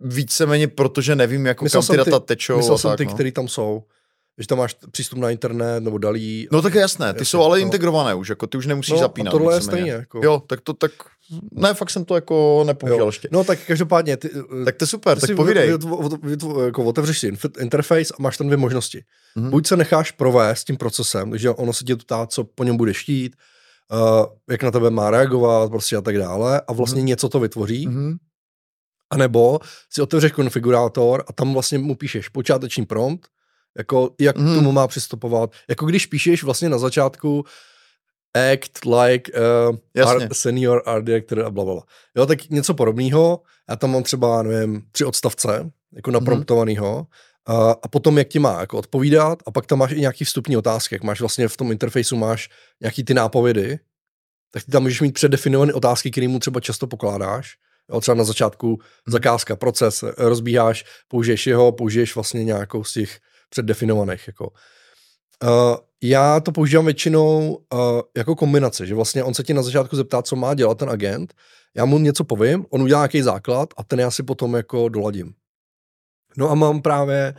víceméně, 0.00 0.68
protože 0.68 1.16
nevím, 1.16 1.46
jako 1.46 1.64
myslel 1.64 1.82
kam 1.82 1.96
ty 1.96 1.96
data 1.96 2.20
tečou. 2.20 2.56
Myslel 2.56 2.78
jsem 2.78 2.90
tak, 2.90 2.98
ty, 2.98 3.04
no. 3.04 3.14
který 3.14 3.32
tam 3.32 3.48
jsou 3.48 3.82
že 4.40 4.46
tam 4.46 4.58
máš 4.58 4.76
přístup 4.90 5.18
na 5.18 5.30
internet 5.30 5.80
nebo 5.80 5.98
dalí. 5.98 6.48
No 6.52 6.62
tak 6.62 6.74
jasné, 6.74 7.12
ty 7.12 7.16
jasně, 7.16 7.24
jsou 7.24 7.42
ale 7.42 7.58
no. 7.58 7.64
integrované 7.64 8.14
už, 8.14 8.28
jako 8.28 8.46
ty 8.46 8.58
už 8.58 8.66
nemusíš 8.66 8.92
no, 8.92 8.98
zapínat. 8.98 9.34
A 9.34 9.38
tohle 9.38 9.56
je 9.56 9.60
stejně. 9.60 9.90
Jako. 9.90 10.20
Jo, 10.24 10.42
tak 10.46 10.60
to 10.60 10.74
tak, 10.74 10.92
ne, 11.52 11.74
fakt 11.74 11.90
jsem 11.90 12.04
to 12.04 12.14
jako 12.14 12.62
nepoužil 12.66 13.06
ještě. 13.06 13.28
No 13.32 13.44
tak 13.44 13.58
každopádně. 13.66 14.16
Ty, 14.16 14.30
tak 14.64 14.76
to 14.76 14.82
je 14.82 14.86
super, 14.86 15.20
ty 15.20 15.26
tak 15.26 15.36
povídej. 15.36 15.72
Vy, 15.72 15.78
vy, 16.22 16.36
vy, 16.36 16.64
jako 16.64 16.84
otevřeš 16.84 17.18
si 17.18 17.32
interface 17.60 18.14
a 18.18 18.22
máš 18.22 18.36
tam 18.36 18.46
dvě 18.46 18.56
možnosti. 18.56 19.04
Mm-hmm. 19.36 19.50
Buď 19.50 19.66
se 19.66 19.76
necháš 19.76 20.10
provést 20.10 20.64
tím 20.64 20.76
procesem, 20.76 21.30
takže 21.30 21.50
ono 21.50 21.72
se 21.72 21.84
tě 21.84 21.96
ptá, 21.96 22.26
co 22.26 22.44
po 22.44 22.64
něm 22.64 22.76
bude 22.76 22.94
štít, 22.94 23.36
uh, 23.92 24.26
jak 24.50 24.62
na 24.62 24.70
tebe 24.70 24.90
má 24.90 25.10
reagovat, 25.10 25.70
prostě 25.70 25.96
a 25.96 26.00
tak 26.00 26.18
dále 26.18 26.60
a 26.60 26.72
vlastně 26.72 27.02
mm-hmm. 27.02 27.06
něco 27.06 27.28
to 27.28 27.40
vytvoří. 27.40 27.88
Mm-hmm. 27.88 28.16
A 29.10 29.16
nebo 29.16 29.58
si 29.92 30.02
otevřeš 30.02 30.32
konfigurátor 30.32 31.24
a 31.26 31.32
tam 31.32 31.52
vlastně 31.52 31.78
mu 31.78 31.94
píšeš 31.94 32.28
počáteční 32.28 32.86
prompt, 32.86 33.26
jako 33.78 34.10
jak 34.20 34.36
mm. 34.36 34.54
tomu 34.54 34.72
má 34.72 34.88
přistupovat. 34.88 35.52
Jako 35.68 35.86
když 35.86 36.06
píšeš 36.06 36.42
vlastně 36.42 36.68
na 36.68 36.78
začátku 36.78 37.44
act 38.52 38.84
like 38.84 39.32
uh, 39.32 40.06
art, 40.08 40.36
senior 40.36 40.82
art 40.86 41.04
director 41.04 41.40
a 41.40 41.50
blablabla. 41.50 41.82
Jo, 42.16 42.26
tak 42.26 42.50
něco 42.50 42.74
podobného. 42.74 43.40
Já 43.68 43.76
tam 43.76 43.92
mám 43.92 44.02
třeba, 44.02 44.42
nevím, 44.42 44.82
tři 44.92 45.04
odstavce, 45.04 45.70
jako 45.92 46.10
napromptovanýho. 46.10 47.06
Mm. 47.48 47.56
Uh, 47.56 47.70
a 47.82 47.88
potom, 47.88 48.18
jak 48.18 48.28
ti 48.28 48.38
má 48.38 48.60
jako 48.60 48.78
odpovídat, 48.78 49.38
a 49.46 49.50
pak 49.50 49.66
tam 49.66 49.78
máš 49.78 49.92
i 49.92 50.00
nějaký 50.00 50.24
vstupní 50.24 50.56
otázky, 50.56 50.94
jak 50.94 51.02
máš 51.02 51.20
vlastně 51.20 51.48
v 51.48 51.56
tom 51.56 51.72
interfejsu 51.72 52.16
máš 52.16 52.48
nějaký 52.80 53.04
ty 53.04 53.14
nápovědy, 53.14 53.78
tak 54.50 54.64
ty 54.64 54.70
tam 54.70 54.82
můžeš 54.82 55.00
mít 55.00 55.12
předdefinované 55.12 55.72
otázky, 55.72 56.10
které 56.10 56.28
mu 56.28 56.38
třeba 56.38 56.60
často 56.60 56.86
pokládáš. 56.86 57.54
Jo, 57.92 58.00
třeba 58.00 58.14
na 58.14 58.24
začátku 58.24 58.68
mhm. 58.68 58.78
zakázka, 59.06 59.56
proces, 59.56 60.04
rozbíháš, 60.18 60.84
použiješ 61.08 61.46
jeho, 61.46 61.72
použiješ 61.72 62.14
vlastně 62.14 62.44
nějakou 62.44 62.84
z 62.84 62.92
těch 62.92 63.18
předdefinovaných. 63.50 64.26
Jako. 64.26 64.52
Uh, 65.44 65.76
já 66.02 66.40
to 66.40 66.52
používám 66.52 66.84
většinou 66.84 67.58
uh, 67.72 67.78
jako 68.16 68.36
kombinace, 68.36 68.86
že 68.86 68.94
vlastně 68.94 69.24
on 69.24 69.34
se 69.34 69.42
ti 69.42 69.54
na 69.54 69.62
začátku 69.62 69.96
zeptá, 69.96 70.22
co 70.22 70.36
má 70.36 70.54
dělat 70.54 70.78
ten 70.78 70.90
agent, 70.90 71.34
já 71.76 71.84
mu 71.84 71.98
něco 71.98 72.24
povím, 72.24 72.66
on 72.70 72.82
udělá 72.82 73.00
nějaký 73.00 73.22
základ 73.22 73.68
a 73.76 73.84
ten 73.84 74.00
já 74.00 74.10
si 74.10 74.22
potom 74.22 74.54
jako 74.54 74.88
doladím. 74.88 75.34
No 76.36 76.50
a 76.50 76.54
mám 76.54 76.82
právě... 76.82 77.34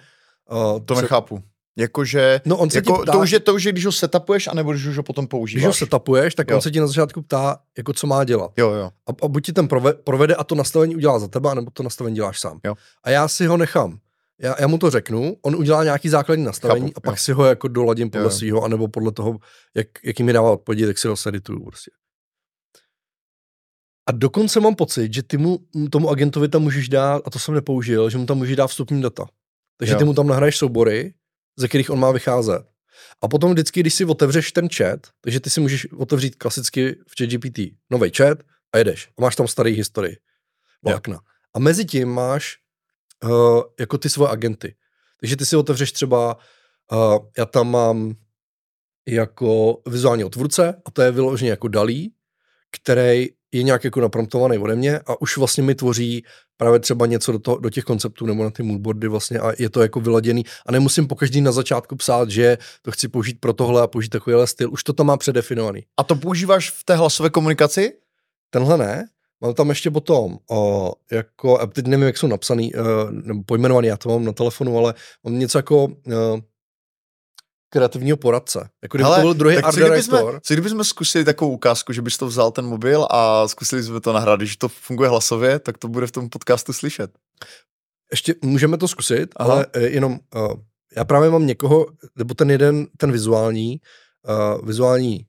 Uh, 0.52 0.80
to 0.86 0.96
se... 0.96 1.02
nechápu. 1.02 1.44
Jakože, 1.78 2.42
no 2.46 2.58
on 2.58 2.70
se 2.70 2.78
jako, 2.78 3.02
ptá, 3.02 3.12
to, 3.12 3.20
už 3.20 3.32
je, 3.32 3.40
to 3.40 3.54
už 3.54 3.64
je, 3.64 3.72
když 3.72 3.86
ho 3.86 3.92
setupuješ, 3.92 4.48
anebo 4.48 4.72
když 4.72 4.86
už 4.86 4.98
ho 4.98 5.04
potom 5.04 5.28
používáš. 5.28 5.62
Když 5.62 5.66
ho 5.66 5.74
setupuješ, 5.74 6.36
tak 6.36 6.50
jo. 6.50 6.56
on 6.56 6.62
se 6.62 6.72
ti 6.72 6.80
na 6.80 6.88
začátku 6.88 7.22
ptá, 7.22 7.60
jako 7.78 7.94
co 7.94 8.08
má 8.08 8.24
dělat. 8.24 8.52
Jo, 8.58 8.72
jo. 8.72 8.92
A, 9.08 9.26
a 9.26 9.28
buď 9.28 9.46
ti 9.46 9.54
ten 9.54 9.68
prove, 9.68 9.94
provede 9.94 10.36
a 10.36 10.44
to 10.44 10.56
nastavení 10.56 10.96
udělá 10.96 11.20
za 11.20 11.28
tebe, 11.28 11.56
nebo 11.56 11.72
to 11.72 11.84
nastavení 11.84 12.16
děláš 12.16 12.40
sám. 12.40 12.60
Jo. 12.66 12.76
A 13.04 13.10
já 13.10 13.28
si 13.28 13.46
ho 13.46 13.58
nechám 13.58 14.00
já, 14.42 14.56
já 14.60 14.68
mu 14.68 14.78
to 14.78 14.90
řeknu, 14.90 15.38
on 15.42 15.56
udělá 15.56 15.84
nějaký 15.84 16.10
základní 16.10 16.46
nastavení 16.46 16.88
Chápu, 16.88 16.98
a 16.98 17.00
pak 17.00 17.14
jo. 17.14 17.18
si 17.18 17.32
ho 17.32 17.46
jako 17.46 17.68
doladím 17.68 18.10
podle 18.10 18.32
svého, 18.32 18.64
anebo 18.64 18.88
podle 18.88 19.12
toho, 19.12 19.40
jak, 19.76 19.88
jaký 20.04 20.24
mi 20.24 20.34
dává 20.34 20.52
odpovědi, 20.52 20.86
tak 20.86 20.98
si 20.98 21.08
ho 21.08 21.16
sedituju 21.16 21.66
prostě. 21.66 21.92
A 24.10 24.12
dokonce 24.12 24.60
mám 24.60 24.76
pocit, 24.76 25.14
že 25.14 25.24
ty 25.24 25.38
mu, 25.38 25.60
tomu 25.92 26.10
agentovi 26.10 26.50
tam 26.50 26.62
můžeš 26.62 26.90
dát, 26.90 27.22
a 27.26 27.30
to 27.30 27.40
jsem 27.40 27.54
nepoužil, 27.54 28.10
že 28.10 28.18
mu 28.18 28.26
tam 28.26 28.38
můžeš 28.38 28.56
dát 28.56 28.68
vstupní 28.68 29.02
data. 29.02 29.26
Takže 29.78 29.94
jo. 29.94 30.00
ty 30.00 30.06
mu 30.06 30.14
tam 30.14 30.28
nahraješ 30.28 30.58
soubory, 30.58 31.14
ze 31.58 31.68
kterých 31.68 31.90
on 31.90 32.00
má 32.00 32.12
vycházet. 32.12 32.66
A 33.22 33.28
potom 33.28 33.52
vždycky, 33.52 33.80
když 33.80 33.94
si 33.94 34.06
otevřeš 34.06 34.52
ten 34.52 34.70
chat, 34.70 35.00
takže 35.22 35.40
ty 35.40 35.50
si 35.50 35.62
můžeš 35.62 35.92
otevřít 35.92 36.36
klasicky 36.36 36.96
v 37.08 37.14
chat 37.18 37.30
GPT 37.30 37.60
nový 37.90 38.12
chat 38.18 38.38
a 38.74 38.78
jedeš. 38.78 39.10
A 39.18 39.22
máš 39.22 39.36
tam 39.36 39.48
starý 39.48 39.74
historii. 39.74 40.18
Vlákna. 40.84 41.20
A 41.54 41.60
mezi 41.60 41.86
tím 41.86 42.10
máš 42.10 42.61
uh, 43.24 43.62
jako 43.80 43.98
ty 43.98 44.10
svoje 44.10 44.32
agenty. 44.32 44.76
Takže 45.20 45.36
ty 45.36 45.46
si 45.46 45.56
otevřeš 45.56 45.92
třeba, 45.92 46.38
uh, 46.92 47.18
já 47.38 47.46
tam 47.46 47.72
mám 47.72 48.16
jako 49.08 49.82
vizuální 49.88 50.24
otvůrce 50.24 50.82
a 50.86 50.92
to 50.92 51.02
je 51.02 51.12
vyloženě 51.12 51.52
jako 51.52 51.68
dalí, 51.68 52.14
který 52.72 53.30
je 53.52 53.64
nějak 53.64 53.84
jako 53.84 54.02
napromptovaný 54.02 54.58
ode 54.58 54.76
mě 54.76 55.00
a 55.00 55.22
už 55.22 55.38
vlastně 55.38 55.64
mi 55.64 55.76
tvoří 55.76 56.26
právě 56.58 56.80
třeba 56.80 57.06
něco 57.06 57.32
do, 57.32 57.40
toho, 57.40 57.58
do 57.58 57.70
těch 57.70 57.84
konceptů 57.84 58.26
nebo 58.26 58.44
na 58.44 58.50
ty 58.50 58.64
moodboardy 58.64 59.08
vlastně 59.08 59.40
a 59.40 59.52
je 59.60 59.70
to 59.70 59.82
jako 59.82 60.00
vyladěný 60.00 60.44
a 60.66 60.72
nemusím 60.72 61.08
po 61.08 61.16
každý 61.16 61.42
na 61.42 61.52
začátku 61.52 61.96
psát, 61.96 62.30
že 62.30 62.58
to 62.82 62.92
chci 62.92 63.08
použít 63.08 63.40
pro 63.40 63.54
tohle 63.54 63.82
a 63.82 63.88
použít 63.88 64.10
takovýhle 64.10 64.48
styl, 64.48 64.72
už 64.72 64.84
to 64.84 64.94
tam 64.94 65.08
má 65.08 65.18
předefinovaný. 65.18 65.86
A 65.98 66.04
to 66.04 66.16
používáš 66.16 66.70
v 66.70 66.84
té 66.84 66.96
hlasové 66.96 67.30
komunikaci? 67.30 67.94
Tenhle 68.50 68.78
ne, 68.78 69.06
Mám 69.42 69.54
tam 69.54 69.70
ještě 69.70 69.92
potom, 69.92 70.38
o, 70.52 70.94
jako, 71.12 71.60
a 71.60 71.68
teď 71.68 71.88
nevím, 71.88 72.06
jak 72.06 72.18
jsou 72.18 72.28
napsaný, 72.28 72.74
uh, 72.74 73.12
nebo 73.12 73.44
pojmenovaný, 73.44 73.88
já 73.88 73.98
to 73.98 74.10
mám 74.10 74.26
na 74.26 74.32
telefonu, 74.32 74.78
ale 74.78 74.94
mám 75.24 75.40
něco 75.40 75.58
jako 75.58 75.86
uh, 75.86 76.40
kreativního 77.70 78.18
poradce. 78.18 78.70
Jako 78.82 78.98
kdyby 78.98 79.04
Hele, 79.04 79.16
to 79.18 79.22
byl 79.22 79.34
druhý 79.34 79.58
art 79.58 79.76
co 79.76 79.80
kdybychom, 79.80 80.40
co 80.42 80.54
kdybychom 80.54 80.84
zkusili 80.84 81.26
takovou 81.26 81.52
ukázku, 81.52 81.94
že 81.94 82.02
bys 82.02 82.18
to 82.18 82.28
vzal 82.28 82.52
ten 82.52 82.66
mobil 82.66 83.08
a 83.12 83.48
zkusili 83.48 83.84
jsme 83.84 84.02
to 84.02 84.14
nahrát, 84.14 84.40
když 84.40 84.58
to 84.58 84.68
funguje 84.68 85.10
hlasově, 85.10 85.60
tak 85.60 85.78
to 85.78 85.88
bude 85.88 86.08
v 86.08 86.12
tom 86.12 86.30
podcastu 86.30 86.74
slyšet. 86.74 87.12
Ještě 88.12 88.36
můžeme 88.42 88.78
to 88.78 88.88
zkusit, 88.88 89.30
Aha. 89.36 89.54
ale 89.54 89.66
uh, 89.66 89.82
jenom 89.82 90.20
uh, 90.36 90.54
já 90.96 91.06
právě 91.06 91.30
mám 91.30 91.46
někoho, 91.46 91.86
nebo 92.16 92.34
ten 92.34 92.52
jeden, 92.52 92.88
ten 92.98 93.12
vizuální, 93.12 93.82
uh, 94.30 94.66
vizuální 94.66 95.26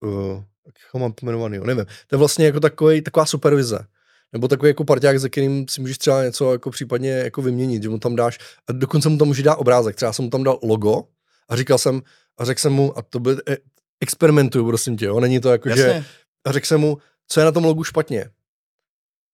uh, 0.00 0.42
jak 0.66 0.74
ho 0.92 1.00
mám 1.00 1.12
pomenovaný, 1.12 1.58
nevím. 1.64 1.84
To 2.06 2.14
je 2.14 2.18
vlastně 2.18 2.46
jako 2.46 2.60
takový, 2.60 3.02
taková 3.02 3.26
supervize. 3.26 3.86
Nebo 4.32 4.48
takový 4.48 4.68
jako 4.70 4.84
parťák, 4.84 5.20
se 5.20 5.28
kterým 5.28 5.68
si 5.68 5.80
můžeš 5.80 5.98
třeba 5.98 6.24
něco 6.24 6.52
jako 6.52 6.70
případně 6.70 7.10
jako 7.10 7.42
vyměnit, 7.42 7.82
že 7.82 7.88
mu 7.88 7.98
tam 7.98 8.16
dáš, 8.16 8.38
a 8.68 8.72
dokonce 8.72 9.08
mu 9.08 9.18
tam 9.18 9.28
může 9.28 9.42
dát 9.42 9.54
obrázek, 9.54 9.96
třeba 9.96 10.12
jsem 10.12 10.24
mu 10.24 10.30
tam 10.30 10.44
dal 10.44 10.58
logo 10.62 11.02
a 11.48 11.56
říkal 11.56 11.78
jsem, 11.78 12.02
a 12.38 12.44
řekl 12.44 12.60
jsem 12.60 12.72
mu, 12.72 12.98
a 12.98 13.02
to 13.02 13.20
by, 13.20 13.32
e, 13.48 13.56
experimentuju, 14.00 14.66
prosím 14.66 14.96
tě, 14.96 15.04
jo, 15.04 15.20
není 15.20 15.40
to 15.40 15.50
jako, 15.50 15.68
Jasně. 15.68 15.84
že, 15.84 16.04
a 16.44 16.52
řekl 16.52 16.66
jsem 16.66 16.80
mu, 16.80 16.98
co 17.28 17.40
je 17.40 17.44
na 17.44 17.52
tom 17.52 17.64
logu 17.64 17.84
špatně. 17.84 18.30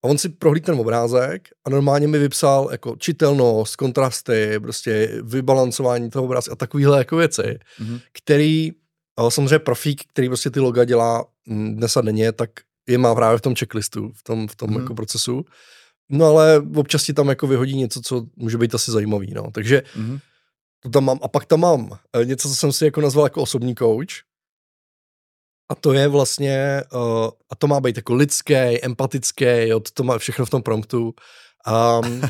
A 0.03 0.07
on 0.07 0.17
si 0.17 0.29
prohlídl 0.29 0.65
ten 0.65 0.79
obrázek 0.79 1.49
a 1.65 1.69
normálně 1.69 2.07
mi 2.07 2.19
vypsal 2.19 2.69
jako 2.71 2.95
čitelnost, 2.95 3.75
kontrasty, 3.75 4.59
prostě 4.59 5.21
vybalancování 5.23 6.09
toho 6.09 6.25
obrázku 6.25 6.51
a 6.51 6.55
takovýhle 6.55 6.97
jako 6.97 7.17
věci, 7.17 7.41
mm-hmm. 7.41 8.01
který 8.13 8.71
ale 9.19 9.31
samozřejmě 9.31 9.59
profík, 9.59 10.03
který 10.07 10.27
prostě 10.27 10.49
ty 10.49 10.59
loga 10.59 10.85
dělá 10.85 11.25
mm, 11.45 11.75
dnes 11.75 11.97
a 11.97 12.01
denně, 12.01 12.31
tak 12.31 12.49
je 12.87 12.97
má 12.97 13.15
právě 13.15 13.37
v 13.37 13.41
tom 13.41 13.55
checklistu, 13.55 14.11
v 14.15 14.23
tom, 14.23 14.47
v 14.47 14.55
tom 14.55 14.69
hmm. 14.69 14.79
jako 14.79 14.95
procesu. 14.95 15.45
No 16.09 16.25
ale 16.25 16.63
občas 16.75 17.03
ti 17.03 17.13
tam 17.13 17.29
jako 17.29 17.47
vyhodí 17.47 17.75
něco, 17.75 18.01
co 18.01 18.25
může 18.35 18.57
být 18.57 18.75
asi 18.75 18.91
zajímavý, 18.91 19.33
no. 19.33 19.51
Takže 19.51 19.83
hmm. 19.93 20.19
to 20.79 20.89
tam 20.89 21.05
mám. 21.05 21.19
A 21.21 21.27
pak 21.27 21.45
tam 21.45 21.59
mám 21.59 21.99
eh, 22.15 22.25
něco, 22.25 22.49
co 22.49 22.55
jsem 22.55 22.71
si 22.71 22.85
jako 22.85 23.01
nazval 23.01 23.25
jako 23.25 23.41
osobní 23.41 23.75
coach. 23.75 24.23
A 25.71 25.75
to 25.75 25.93
je 25.93 26.07
vlastně, 26.07 26.83
uh, 26.93 27.29
a 27.49 27.55
to 27.57 27.67
má 27.67 27.79
být 27.79 27.95
jako 27.95 28.13
lidský, 28.13 28.83
empatický, 28.83 29.45
jo, 29.45 29.79
to 29.79 30.03
má 30.03 30.17
všechno 30.17 30.45
v 30.45 30.49
tom 30.49 30.61
promptu. 30.61 31.13
Um, 31.67 32.21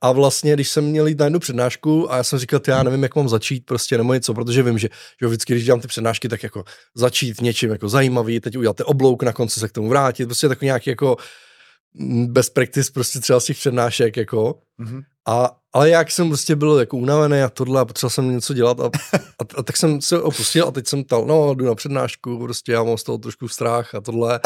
a 0.00 0.12
vlastně, 0.12 0.54
když 0.54 0.68
jsem 0.68 0.84
měl 0.84 1.06
jít 1.06 1.18
na 1.18 1.26
jednu 1.26 1.38
přednášku 1.38 2.12
a 2.12 2.16
já 2.16 2.22
jsem 2.22 2.38
říkal, 2.38 2.60
já 2.68 2.82
nevím, 2.82 3.02
jak 3.02 3.16
mám 3.16 3.28
začít, 3.28 3.66
prostě 3.66 3.98
nebo 3.98 4.14
něco, 4.14 4.34
protože 4.34 4.62
vím, 4.62 4.78
že, 4.78 4.88
že 5.20 5.26
vždycky, 5.26 5.52
když 5.52 5.64
dělám 5.64 5.80
ty 5.80 5.88
přednášky, 5.88 6.28
tak 6.28 6.42
jako 6.42 6.64
začít 6.94 7.40
něčím 7.40 7.70
jako 7.70 7.88
zajímavý, 7.88 8.40
teď 8.40 8.56
udělat 8.56 8.76
oblouk, 8.84 9.22
na 9.22 9.32
konci 9.32 9.60
se 9.60 9.68
k 9.68 9.72
tomu 9.72 9.88
vrátit, 9.88 10.26
prostě 10.26 10.48
takový 10.48 10.66
nějaký 10.66 10.90
jako 10.90 11.16
mm, 11.94 12.32
best 12.32 12.54
practice 12.54 12.92
prostě 12.92 13.20
třeba 13.20 13.40
z 13.40 13.44
těch 13.44 13.56
přednášek, 13.56 14.16
jako. 14.16 14.58
Mm-hmm. 14.80 15.02
A, 15.28 15.50
ale 15.72 15.90
jak 15.90 16.10
jsem 16.10 16.28
prostě 16.28 16.56
byl 16.56 16.78
jako 16.78 16.96
unavený 16.96 17.42
a 17.42 17.48
tohle 17.48 17.80
a 17.80 17.84
potřeboval 17.84 18.10
jsem 18.10 18.34
něco 18.34 18.54
dělat 18.54 18.80
a, 18.80 18.84
a, 19.14 19.44
a, 19.56 19.62
tak 19.62 19.76
jsem 19.76 20.00
se 20.00 20.22
opustil 20.22 20.68
a 20.68 20.70
teď 20.70 20.86
jsem 20.86 21.04
tal, 21.04 21.24
no 21.26 21.54
jdu 21.54 21.64
na 21.64 21.74
přednášku, 21.74 22.38
prostě 22.38 22.72
já 22.72 22.82
mám 22.82 22.98
z 22.98 23.02
toho 23.02 23.18
trošku 23.18 23.48
strach 23.48 23.94
a 23.94 24.00
tohle 24.00 24.40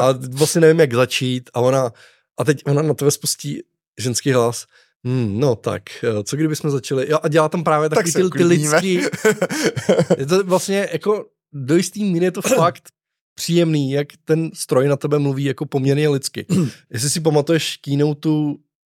a 0.00 0.12
vlastně 0.30 0.60
nevím, 0.60 0.80
jak 0.80 0.94
začít 0.94 1.50
a 1.54 1.60
ona, 1.60 1.92
a 2.40 2.44
teď 2.44 2.62
ona 2.66 2.82
na 2.82 2.94
tebe 2.94 3.10
spustí 3.10 3.62
ženský 3.98 4.32
hlas, 4.32 4.66
Hmm, 5.04 5.40
no 5.40 5.56
tak, 5.56 5.82
eh, 6.04 6.24
co 6.24 6.36
kdyby 6.36 6.56
jsme 6.56 6.70
začali? 6.70 7.10
Jo, 7.10 7.18
a 7.22 7.28
dělá 7.28 7.48
tam 7.48 7.64
právě 7.64 7.88
taky 7.88 8.12
tak 8.12 8.22
ty, 8.22 8.38
ty 8.38 8.44
lidský... 8.44 9.00
je 10.18 10.26
to 10.26 10.44
vlastně 10.44 10.88
jako 10.92 11.26
do 11.52 11.76
jistý 11.76 12.04
míry 12.04 12.24
je 12.24 12.30
to 12.30 12.42
fakt 12.56 12.88
příjemný, 13.34 13.92
jak 13.92 14.08
ten 14.24 14.50
stroj 14.54 14.88
na 14.88 14.96
tebe 14.96 15.18
mluví 15.18 15.44
jako 15.44 15.66
poměrně 15.66 16.08
lidsky. 16.08 16.46
Jestli 16.90 17.10
si 17.10 17.20
pamatuješ 17.20 17.76
keynote 17.76 18.28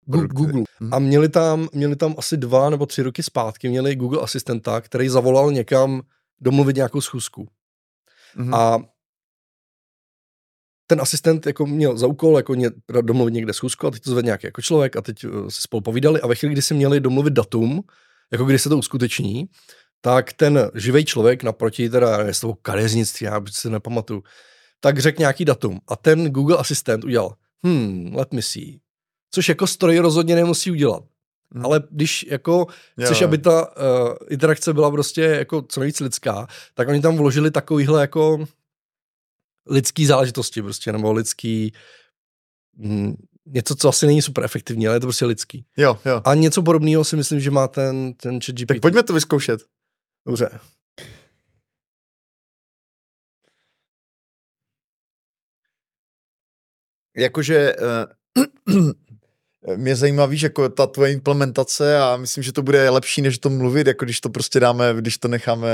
Google. 0.05 0.27
Google. 0.27 0.63
Hmm. 0.79 0.93
A 0.93 0.99
měli 0.99 1.29
tam, 1.29 1.69
měli 1.73 1.95
tam 1.95 2.15
asi 2.17 2.37
dva 2.37 2.69
nebo 2.69 2.85
tři 2.85 3.01
roky 3.03 3.23
zpátky, 3.23 3.69
měli 3.69 3.95
Google 3.95 4.21
asistenta, 4.21 4.81
který 4.81 5.09
zavolal 5.09 5.51
někam 5.51 6.01
domluvit 6.41 6.75
nějakou 6.75 7.01
schůzku. 7.01 7.47
Hmm. 8.35 8.53
A 8.53 8.79
ten 10.89 11.01
asistent 11.01 11.45
jako 11.45 11.65
měl 11.65 11.97
za 11.97 12.07
úkol 12.07 12.37
jako 12.37 12.55
ně, 12.55 12.69
domluvit 13.01 13.33
někde 13.33 13.53
schůzku 13.53 13.87
a 13.87 13.91
teď 13.91 14.03
to 14.03 14.11
zvedl 14.11 14.25
nějaký 14.25 14.47
jako 14.47 14.61
člověk 14.61 14.95
a 14.95 15.01
teď 15.01 15.25
uh, 15.25 15.47
si 15.47 15.61
spolu 15.61 15.81
povídali 15.81 16.21
a 16.21 16.27
ve 16.27 16.35
chvíli, 16.35 16.53
kdy 16.53 16.61
si 16.61 16.73
měli 16.73 16.99
domluvit 16.99 17.33
datum, 17.33 17.81
jako 18.31 18.45
kdy 18.45 18.59
se 18.59 18.69
to 18.69 18.77
uskuteční, 18.77 19.45
tak 20.01 20.33
ten 20.33 20.71
živý 20.75 21.05
člověk 21.05 21.43
naproti, 21.43 21.89
teda 21.89 22.33
z 22.33 22.39
toho 22.39 22.53
kadeřnictví, 22.53 23.25
já 23.25 23.41
se 23.49 23.69
nepamatuju, 23.69 24.23
tak 24.79 24.99
řekl 24.99 25.19
nějaký 25.19 25.45
datum 25.45 25.79
a 25.87 25.95
ten 25.95 26.29
Google 26.29 26.57
asistent 26.57 27.03
udělal, 27.03 27.33
hmm, 27.63 28.15
let 28.15 28.33
me 28.33 28.41
see, 28.41 28.79
což 29.31 29.49
jako 29.49 29.67
stroj 29.67 29.99
rozhodně 29.99 30.35
nemusí 30.35 30.71
udělat. 30.71 31.03
Hmm. 31.55 31.65
Ale 31.65 31.83
když 31.91 32.25
jako 32.29 32.67
chceš, 33.03 33.21
jo. 33.21 33.27
aby 33.27 33.37
ta 33.37 33.67
uh, 33.67 34.13
interakce 34.29 34.73
byla 34.73 34.91
prostě 34.91 35.21
jako 35.21 35.61
co 35.61 35.79
nejvíc 35.79 35.99
lidská, 35.99 36.47
tak 36.73 36.87
oni 36.87 37.01
tam 37.01 37.17
vložili 37.17 37.51
takovýhle 37.51 38.01
jako 38.01 38.45
lidský 39.69 40.05
záležitosti 40.05 40.61
prostě, 40.61 40.91
nebo 40.91 41.11
lidský 41.11 41.73
mm, 42.77 43.15
něco, 43.45 43.75
co 43.75 43.89
asi 43.89 44.05
není 44.05 44.21
super 44.21 44.43
efektivní, 44.43 44.87
ale 44.87 44.95
je 44.95 44.99
to 44.99 45.07
prostě 45.07 45.25
lidský. 45.25 45.65
Jo, 45.77 45.99
jo. 46.05 46.21
A 46.25 46.35
něco 46.35 46.61
podobného 46.61 47.03
si 47.03 47.15
myslím, 47.15 47.39
že 47.39 47.51
má 47.51 47.67
ten, 47.67 48.13
ten 48.13 48.41
chat 48.41 48.55
GPT. 48.55 48.67
Tak 48.67 48.81
pojďme 48.81 49.03
to 49.03 49.13
vyzkoušet. 49.13 49.61
Dobře. 50.27 50.59
Jakože 57.17 57.75
uh, 57.75 58.85
mě 59.75 59.95
zajímá, 59.95 60.25
víš, 60.25 60.41
jako 60.41 60.69
ta 60.69 60.87
tvoje 60.87 61.11
implementace 61.13 61.99
a 61.99 62.17
myslím, 62.17 62.43
že 62.43 62.51
to 62.51 62.61
bude 62.61 62.89
lepší, 62.89 63.21
než 63.21 63.37
to 63.37 63.49
mluvit, 63.49 63.87
jako 63.87 64.05
když 64.05 64.21
to 64.21 64.29
prostě 64.29 64.59
dáme, 64.59 64.93
když 64.97 65.17
to 65.17 65.27
necháme 65.27 65.67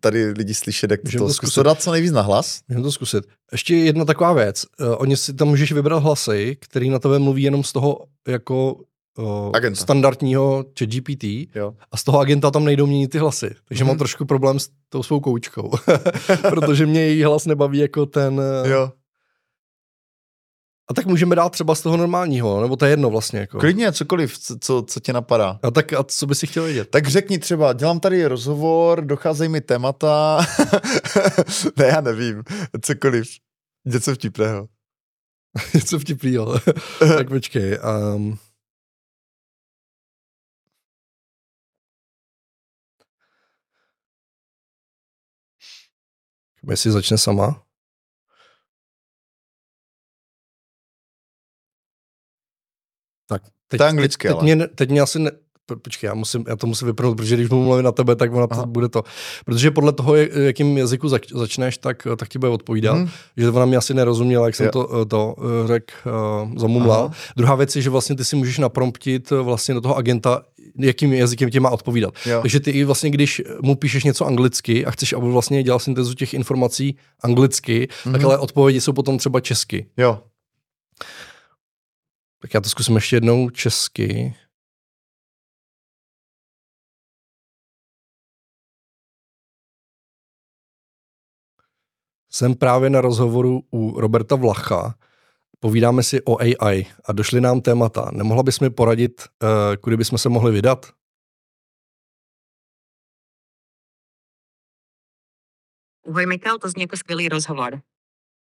tady 0.00 0.30
lidi 0.30 0.54
slyšet, 0.54 0.90
jak 0.90 1.04
Můžeme 1.04 1.18
to, 1.20 1.26
to 1.26 1.34
zkusit 1.34 1.62
dát 1.62 1.82
co 1.82 1.92
nejvíc 1.92 2.12
na 2.12 2.22
hlas. 2.22 2.60
Můžeme 2.68 2.82
to 2.82 2.92
zkusit. 2.92 3.24
Ještě 3.52 3.76
jedna 3.76 4.04
taková 4.04 4.32
věc. 4.32 4.64
Uh, 4.80 4.94
oni 4.98 5.16
si 5.16 5.34
tam 5.34 5.48
můžeš 5.48 5.72
vybrat 5.72 6.02
hlasy, 6.02 6.56
který 6.60 6.90
na 6.90 6.98
tebe 6.98 7.18
mluví 7.18 7.42
jenom 7.42 7.64
z 7.64 7.72
toho 7.72 7.98
jako 8.28 8.74
uh, 9.18 9.72
standardního 9.72 10.64
chat 10.78 10.88
GPT 10.88 11.24
jo. 11.54 11.74
a 11.92 11.96
z 11.96 12.04
toho 12.04 12.18
agenta 12.18 12.50
tam 12.50 12.64
nejdou 12.64 12.86
měnit 12.86 13.08
ty 13.08 13.18
hlasy. 13.18 13.50
Takže 13.68 13.84
mm-hmm. 13.84 13.86
mám 13.86 13.98
trošku 13.98 14.24
problém 14.24 14.58
s 14.58 14.68
tou 14.88 15.02
svou 15.02 15.20
koučkou, 15.20 15.70
protože 16.50 16.86
mě 16.86 17.00
její 17.00 17.22
hlas 17.22 17.46
nebaví 17.46 17.78
jako 17.78 18.06
ten... 18.06 18.42
Jo 18.64 18.90
a 20.88 20.94
tak 20.94 21.06
můžeme 21.06 21.36
dát 21.36 21.48
třeba 21.48 21.74
z 21.74 21.82
toho 21.82 21.96
normálního, 21.96 22.62
nebo 22.62 22.76
to 22.76 22.84
je 22.84 22.92
jedno 22.92 23.10
vlastně. 23.10 23.38
Jako. 23.38 23.58
Klidně, 23.58 23.92
cokoliv, 23.92 24.38
co, 24.38 24.58
co, 24.58 24.82
co 24.82 25.00
tě 25.00 25.12
napadá. 25.12 25.58
A 25.62 25.70
tak 25.70 25.92
a 25.92 26.04
co 26.04 26.26
by 26.26 26.34
si 26.34 26.46
chtěl 26.46 26.64
vědět? 26.64 26.90
Tak 26.90 27.06
řekni 27.06 27.38
třeba, 27.38 27.72
dělám 27.72 28.00
tady 28.00 28.26
rozhovor, 28.26 29.04
docházejí 29.04 29.48
mi 29.48 29.60
témata, 29.60 30.38
ne, 31.76 31.86
já 31.86 32.00
nevím, 32.00 32.42
cokoliv, 32.80 33.28
něco 33.84 34.14
vtipného. 34.14 34.68
něco 35.74 35.98
vtipného. 35.98 36.60
tak 36.98 37.28
počkej. 37.28 37.78
Um... 38.14 38.38
Jestli 46.70 46.90
začne 46.90 47.18
sama. 47.18 47.65
Tak 53.28 53.42
teď, 53.68 53.78
to 53.78 53.84
je 53.84 53.88
anglicky, 53.88 54.28
teď, 54.28 54.36
teď, 54.36 54.42
mě, 54.42 54.66
teď 54.66 54.90
mě 54.90 55.00
asi 55.00 55.18
ne, 55.18 55.30
počkej, 55.74 56.08
já, 56.08 56.14
musím, 56.14 56.44
já 56.48 56.56
to 56.56 56.66
musím 56.66 56.86
vypnout, 56.86 57.16
protože 57.16 57.36
když 57.36 57.48
mluvím 57.48 57.84
na 57.84 57.92
tebe, 57.92 58.16
tak 58.16 58.32
ona 58.32 58.46
to, 58.46 58.66
bude 58.66 58.88
to. 58.88 59.02
Protože 59.44 59.70
podle 59.70 59.92
toho, 59.92 60.14
jakým 60.16 60.78
jazyku 60.78 61.08
zač, 61.08 61.32
začneš, 61.32 61.78
tak, 61.78 62.06
tak 62.16 62.28
ti 62.28 62.38
bude 62.38 62.50
odpovídat. 62.52 62.96
Hmm. 62.96 63.08
Že 63.36 63.50
ona 63.50 63.66
mě 63.66 63.76
asi 63.76 63.94
nerozuměla, 63.94 64.46
jak 64.46 64.54
jsem 64.54 64.68
to, 64.70 65.04
to 65.04 65.36
eh, 65.38 65.66
řekl, 65.66 65.94
uh, 66.06 66.58
zamumlal. 66.58 67.04
Aha. 67.04 67.14
Druhá 67.36 67.54
věc 67.54 67.76
je, 67.76 67.82
že 67.82 67.90
vlastně 67.90 68.16
ty 68.16 68.24
si 68.24 68.36
můžeš 68.36 68.58
napromptit 68.58 69.32
eh, 69.32 69.36
vlastně 69.36 69.74
do 69.74 69.80
toho 69.80 69.96
agenta, 69.96 70.42
jakým 70.78 71.12
jazykem 71.12 71.50
tě 71.50 71.60
má 71.60 71.70
odpovídat. 71.70 72.14
Jo. 72.26 72.40
Takže 72.42 72.60
ty 72.60 72.70
i 72.70 72.84
vlastně, 72.84 73.10
když 73.10 73.42
mu 73.62 73.76
píšeš 73.76 74.04
něco 74.04 74.26
anglicky 74.26 74.86
a 74.86 74.90
chceš, 74.90 75.12
aby 75.12 75.26
vlastně 75.26 75.62
dělal 75.62 75.80
syntezu 75.80 76.14
těch 76.14 76.34
informací 76.34 76.96
anglicky, 77.20 77.88
hmm 78.04 78.12
tak 78.12 78.24
ale 78.24 78.38
odpovědi 78.38 78.80
jsou 78.80 78.92
potom 78.92 79.18
třeba 79.18 79.40
česky. 79.40 79.86
Jo. 79.96 80.20
Tak 82.38 82.54
já 82.54 82.60
to 82.60 82.68
zkusím 82.68 82.94
ještě 82.94 83.16
jednou 83.16 83.50
česky. 83.50 84.34
Jsem 92.30 92.54
právě 92.54 92.90
na 92.90 93.00
rozhovoru 93.00 93.62
u 93.70 94.00
Roberta 94.00 94.36
Vlacha. 94.36 94.98
Povídáme 95.60 96.02
si 96.02 96.22
o 96.22 96.40
AI 96.40 96.86
a 97.04 97.12
došly 97.12 97.40
nám 97.40 97.60
témata. 97.60 98.10
Nemohla 98.12 98.42
bys 98.42 98.60
mi 98.60 98.70
poradit, 98.70 99.22
uh, 99.42 99.48
kudy 99.80 99.96
bychom 99.96 100.18
se 100.18 100.28
mohli 100.28 100.52
vydat? 100.52 100.86
Ahoj 106.08 106.26
Mikal, 106.26 106.58
to 106.58 106.68
zní 106.68 106.82
jako 106.82 106.96
skvělý 106.96 107.28
rozhovor. 107.28 107.82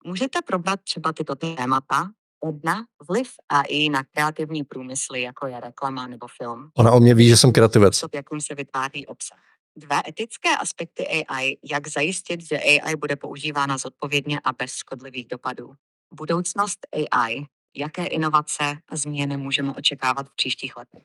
Můžete 0.04 0.42
probrat 0.42 0.80
třeba 0.80 1.12
tyto 1.12 1.34
témata 1.34 2.10
Jedna, 2.46 2.84
vliv 3.08 3.28
AI 3.48 3.88
na 3.88 4.04
kreativní 4.04 4.64
průmysly, 4.64 5.22
jako 5.22 5.46
je 5.46 5.60
reklama 5.60 6.06
nebo 6.06 6.26
film. 6.42 6.70
Ona 6.76 6.92
o 6.92 7.00
mě 7.00 7.14
ví, 7.14 7.28
že 7.28 7.36
jsem 7.36 7.52
kreativec. 7.52 7.96
Způsob, 7.96 8.14
jakým 8.14 8.40
se 8.40 8.54
vytváří 8.54 9.06
obsah. 9.06 9.38
Dva 9.76 10.02
etické 10.08 10.56
aspekty 10.56 11.06
AI, 11.06 11.56
jak 11.70 11.88
zajistit, 11.88 12.40
že 12.40 12.58
AI 12.58 12.96
bude 12.96 13.16
používána 13.16 13.78
zodpovědně 13.78 14.40
a 14.44 14.52
bez 14.52 14.72
škodlivých 14.72 15.26
dopadů. 15.28 15.72
Budoucnost 16.14 16.78
AI. 17.10 17.46
Jaké 17.76 18.06
inovace 18.06 18.64
a 18.88 18.96
změny 18.96 19.36
můžeme 19.36 19.74
očekávat 19.74 20.28
v 20.28 20.36
příštích 20.36 20.76
letech? 20.76 21.02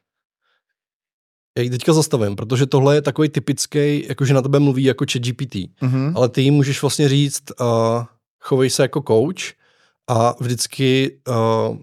Já 1.57 1.63
ji 1.63 1.69
teďka 1.69 1.93
zastavím, 1.93 2.35
protože 2.35 2.65
tohle 2.65 2.95
je 2.95 3.01
takový 3.01 3.29
typický, 3.29 4.07
jakože 4.07 4.33
na 4.33 4.41
tebe 4.41 4.59
mluví 4.59 4.83
jako 4.83 5.05
chat 5.11 5.21
GPT, 5.21 5.55
mm-hmm. 5.55 6.13
ale 6.15 6.29
ty 6.29 6.41
jí 6.41 6.51
můžeš 6.51 6.81
vlastně 6.81 7.09
říct, 7.09 7.43
uh, 7.59 7.65
chovej 8.39 8.69
se 8.69 8.81
jako 8.81 9.01
coach 9.07 9.60
a 10.11 10.35
vždycky 10.39 11.19
uh, 11.27 11.77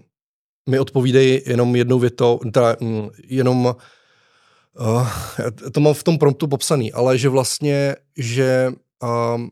mi 0.69 0.79
odpovídej 0.79 1.43
jenom 1.45 1.75
jednou 1.75 1.99
větou, 1.99 2.39
teda 2.53 2.75
um, 2.79 3.09
jenom 3.23 3.75
uh, 4.79 5.09
to 5.71 5.79
mám 5.79 5.93
v 5.93 6.03
tom 6.03 6.17
promptu 6.17 6.47
popsaný, 6.47 6.93
ale 6.93 7.17
že 7.17 7.29
vlastně, 7.29 7.95
že 8.17 8.71
um, 9.35 9.49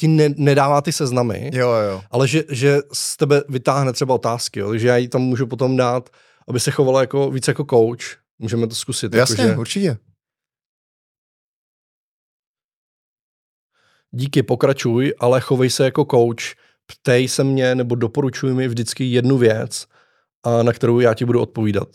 ti 0.00 0.08
ne, 0.08 0.28
nedává 0.36 0.80
ty 0.80 0.92
seznamy, 0.92 1.50
jo, 1.54 1.70
jo. 1.70 2.02
ale 2.10 2.28
že, 2.28 2.44
že 2.50 2.78
z 2.92 3.16
tebe 3.16 3.42
vytáhne 3.48 3.92
třeba 3.92 4.14
otázky, 4.14 4.60
jo, 4.60 4.68
takže 4.68 4.88
já 4.88 4.96
ji 4.96 5.08
tam 5.08 5.22
můžu 5.22 5.46
potom 5.46 5.76
dát, 5.76 6.10
aby 6.48 6.60
se 6.60 6.70
chovala 6.70 7.00
jako 7.00 7.30
víc 7.30 7.48
jako 7.48 7.64
coach. 7.64 8.24
Můžeme 8.38 8.66
to 8.66 8.74
zkusit. 8.74 9.14
Jasně, 9.14 9.42
jako, 9.42 9.54
že... 9.54 9.58
určitě. 9.60 9.96
Díky, 14.10 14.42
pokračuj, 14.42 15.14
ale 15.18 15.40
chovej 15.40 15.70
se 15.70 15.84
jako 15.84 16.04
coach 16.04 16.63
ptej 16.86 17.28
se 17.28 17.44
mě 17.44 17.74
nebo 17.74 17.94
doporučuj 17.94 18.54
mi 18.54 18.68
vždycky 18.68 19.04
jednu 19.04 19.38
věc, 19.38 19.86
a 20.42 20.62
na 20.62 20.72
kterou 20.72 21.00
já 21.00 21.14
ti 21.14 21.24
budu 21.24 21.40
odpovídat. 21.40 21.88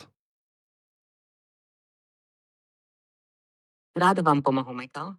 Rád 3.98 4.20
vám 4.20 4.42
pomohu, 4.42 4.74
Michael. 4.74 5.16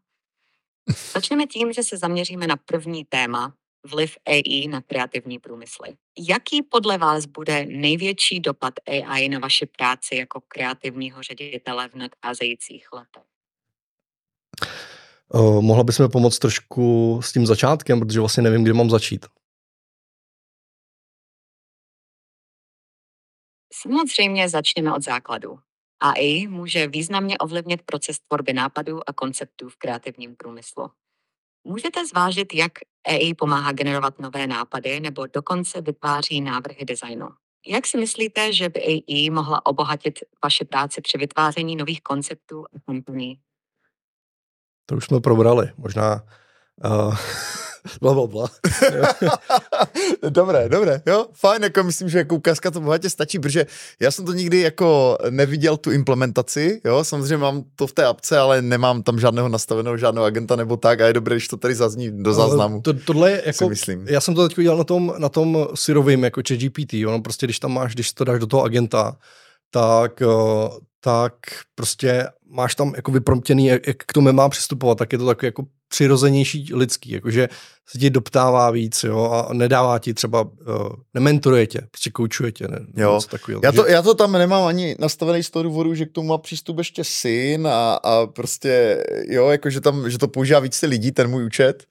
Začneme 1.12 1.46
tím, 1.46 1.72
že 1.72 1.82
se 1.82 1.96
zaměříme 1.96 2.46
na 2.46 2.56
první 2.56 3.04
téma, 3.04 3.54
vliv 3.86 4.16
AI 4.26 4.68
na 4.68 4.80
kreativní 4.80 5.38
průmysly. 5.38 5.96
Jaký 6.28 6.62
podle 6.62 6.98
vás 6.98 7.26
bude 7.26 7.66
největší 7.66 8.40
dopad 8.40 8.74
AI 8.86 9.28
na 9.28 9.38
vaši 9.38 9.66
práci 9.66 10.16
jako 10.16 10.40
kreativního 10.48 11.22
ředitele 11.22 11.88
v 11.88 11.94
nadcházejících 11.94 12.92
letech? 12.92 13.22
Uh, 15.34 15.60
mohla 15.62 15.84
bys 15.84 15.98
mi 15.98 16.08
pomoct 16.08 16.38
trošku 16.38 17.20
s 17.22 17.32
tím 17.32 17.46
začátkem, 17.46 18.00
protože 18.00 18.20
vlastně 18.20 18.42
nevím, 18.42 18.64
kde 18.64 18.72
mám 18.72 18.90
začít. 18.90 19.26
Samozřejmě 23.82 24.48
začneme 24.48 24.94
od 24.94 25.02
základu. 25.02 25.58
AI 26.00 26.46
může 26.48 26.86
významně 26.86 27.38
ovlivnit 27.38 27.82
proces 27.82 28.16
tvorby 28.28 28.52
nápadů 28.52 29.00
a 29.08 29.12
konceptů 29.12 29.68
v 29.68 29.76
kreativním 29.76 30.36
průmyslu. 30.36 30.90
Můžete 31.64 32.06
zvážit, 32.06 32.54
jak 32.54 32.72
AI 33.06 33.34
pomáhá 33.34 33.72
generovat 33.72 34.18
nové 34.18 34.46
nápady 34.46 35.00
nebo 35.00 35.26
dokonce 35.26 35.80
vytváří 35.80 36.40
návrhy 36.40 36.84
designu. 36.84 37.28
Jak 37.66 37.86
si 37.86 37.98
myslíte, 37.98 38.52
že 38.52 38.68
by 38.68 38.80
AI 38.80 39.30
mohla 39.30 39.66
obohatit 39.66 40.18
vaše 40.44 40.64
práci 40.64 41.00
při 41.00 41.18
vytváření 41.18 41.76
nových 41.76 42.00
konceptů 42.02 42.64
a 42.64 42.80
kampaní? 42.86 43.40
To 44.86 44.96
už 44.96 45.04
jsme 45.04 45.20
probrali. 45.20 45.72
Možná 45.76 46.22
uh, 46.84 47.16
bla, 48.00 48.14
bla, 48.14 48.26
bla. 48.26 48.48
dobré, 50.28 50.68
dobré, 50.68 51.02
jo, 51.06 51.26
fajn, 51.34 51.62
jako 51.62 51.82
myslím, 51.82 52.08
že 52.08 52.18
jako 52.18 52.36
ukázka 52.36 52.70
to 52.70 52.80
bohatě 52.80 53.10
stačí, 53.10 53.38
protože 53.38 53.66
já 54.00 54.10
jsem 54.10 54.24
to 54.24 54.32
nikdy 54.32 54.60
jako 54.60 55.18
neviděl 55.30 55.76
tu 55.76 55.90
implementaci, 55.90 56.80
jo, 56.84 57.04
samozřejmě 57.04 57.36
mám 57.36 57.64
to 57.76 57.86
v 57.86 57.92
té 57.92 58.04
apce, 58.04 58.38
ale 58.38 58.62
nemám 58.62 59.02
tam 59.02 59.20
žádného 59.20 59.48
nastaveného, 59.48 59.96
žádného 59.96 60.24
agenta 60.24 60.56
nebo 60.56 60.76
tak 60.76 61.00
a 61.00 61.06
je 61.06 61.12
dobré, 61.12 61.36
když 61.36 61.48
to 61.48 61.56
tady 61.56 61.74
zazní 61.74 62.22
do 62.22 62.34
záznamu. 62.34 62.80
To, 62.80 62.92
tohle 62.94 63.30
je 63.30 63.42
jako, 63.46 63.68
myslím. 63.68 64.06
já 64.08 64.20
jsem 64.20 64.34
to 64.34 64.48
teď 64.48 64.58
udělal 64.58 64.78
na 64.78 64.84
tom, 64.84 65.14
na 65.18 65.28
tom 65.28 65.68
syrovým, 65.74 66.24
jako 66.24 66.40
GPT, 66.40 66.94
ono 67.06 67.20
prostě, 67.20 67.46
když 67.46 67.58
tam 67.58 67.72
máš, 67.72 67.94
když 67.94 68.12
to 68.12 68.24
dáš 68.24 68.40
do 68.40 68.46
toho 68.46 68.62
agenta, 68.62 69.16
tak, 69.70 70.22
eh, 70.22 70.26
tak 71.00 71.34
prostě 71.74 72.26
máš 72.50 72.74
tam 72.74 72.92
jako 72.96 73.12
vypromptěný, 73.12 73.66
jak, 73.66 73.86
jak 73.86 73.96
k 73.96 74.12
tomu 74.12 74.32
má 74.32 74.48
přistupovat, 74.48 74.98
tak 74.98 75.12
je 75.12 75.18
to 75.18 75.26
takový 75.26 75.46
jako 75.46 75.64
přirozenější 75.88 76.74
lidský, 76.74 77.10
jakože 77.10 77.48
se 77.88 77.98
ti 77.98 78.10
doptává 78.10 78.70
víc, 78.70 79.04
jo, 79.04 79.24
a 79.24 79.52
nedává 79.52 79.98
ti 79.98 80.14
třeba, 80.14 80.42
uh, 80.42 80.50
nementoruje 81.14 81.66
tě, 81.66 81.80
prostě 81.90 82.10
koučuje 82.10 82.52
tě, 82.52 82.68
ne, 82.68 82.78
jo. 82.96 83.20
Takový, 83.30 83.58
já, 83.62 83.72
to, 83.72 83.86
já 83.86 84.02
to 84.02 84.14
tam 84.14 84.32
nemám 84.32 84.64
ani 84.64 84.96
nastavený 84.98 85.42
z 85.42 85.50
toho 85.50 85.62
důvodu, 85.62 85.94
že 85.94 86.06
k 86.06 86.12
tomu 86.12 86.28
má 86.28 86.38
přístup 86.38 86.78
ještě 86.78 87.04
syn 87.04 87.66
a, 87.66 87.94
a 87.94 88.26
prostě, 88.26 89.04
jo, 89.28 89.48
jakože 89.48 89.80
tam, 89.80 90.10
že 90.10 90.18
to 90.18 90.28
používá 90.28 90.60
víc 90.60 90.82
lidí, 90.82 91.12
ten 91.12 91.30
můj 91.30 91.44
účet, 91.44 91.84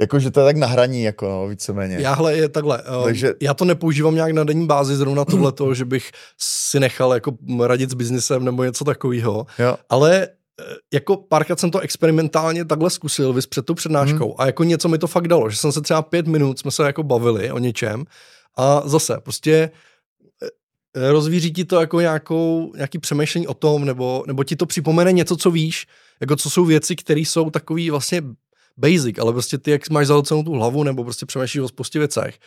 Jakože 0.00 0.30
to 0.30 0.40
je 0.40 0.46
tak 0.46 0.56
na 0.56 0.66
hraní, 0.66 1.02
jako 1.02 1.28
no, 1.28 1.48
víceméně. 1.48 1.96
Jáhle 2.00 2.36
je 2.36 2.48
takhle. 2.48 2.82
Um, 2.82 3.04
Takže... 3.04 3.34
Já 3.42 3.54
to 3.54 3.64
nepoužívám 3.64 4.14
nějak 4.14 4.32
na 4.32 4.44
denní 4.44 4.66
bázi, 4.66 4.96
zrovna 4.96 5.24
tohleto, 5.24 5.74
že 5.74 5.84
bych 5.84 6.10
si 6.38 6.80
nechal 6.80 7.14
jako 7.14 7.32
radit 7.60 7.90
s 7.90 7.94
biznisem 7.94 8.44
nebo 8.44 8.64
něco 8.64 8.84
takového. 8.84 9.46
Ale 9.90 10.28
Eh, 10.60 10.74
jako 10.92 11.16
párkrát 11.16 11.60
jsem 11.60 11.70
to 11.70 11.80
experimentálně 11.80 12.64
takhle 12.64 12.90
zkusil, 12.90 13.32
vys 13.32 13.46
před 13.46 13.66
tou 13.66 13.74
přednáškou 13.74 14.24
hmm. 14.24 14.34
a 14.38 14.46
jako 14.46 14.64
něco 14.64 14.88
mi 14.88 14.98
to 14.98 15.06
fakt 15.06 15.28
dalo, 15.28 15.50
že 15.50 15.56
jsem 15.56 15.72
se 15.72 15.80
třeba 15.80 16.02
pět 16.02 16.26
minut, 16.26 16.58
jsme 16.58 16.70
se 16.70 16.82
jako 16.82 17.02
bavili 17.02 17.50
o 17.50 17.58
něčem 17.58 18.04
a 18.56 18.82
zase 18.88 19.16
prostě 19.22 19.70
eh, 20.96 21.12
rozvíří 21.12 21.52
ti 21.52 21.64
to 21.64 21.80
jako 21.80 22.00
nějakou, 22.00 22.72
nějaký 22.76 22.98
přemýšlení 22.98 23.46
o 23.46 23.54
tom, 23.54 23.84
nebo, 23.84 24.24
nebo 24.26 24.44
ti 24.44 24.56
to 24.56 24.66
připomene 24.66 25.12
něco, 25.12 25.36
co 25.36 25.50
víš, 25.50 25.86
jako 26.20 26.36
co 26.36 26.50
jsou 26.50 26.64
věci, 26.64 26.96
které 26.96 27.20
jsou 27.20 27.50
takový 27.50 27.90
vlastně 27.90 28.22
basic, 28.76 29.18
ale 29.18 29.32
prostě 29.32 29.58
ty, 29.58 29.70
jak 29.70 29.90
máš 29.90 30.06
zahlcenou 30.06 30.42
tu 30.42 30.52
hlavu, 30.52 30.82
nebo 30.82 31.04
prostě 31.04 31.26
přemýšlíš 31.26 31.60
o 31.60 31.68
spoustě 31.68 31.98
věcech, 31.98 32.38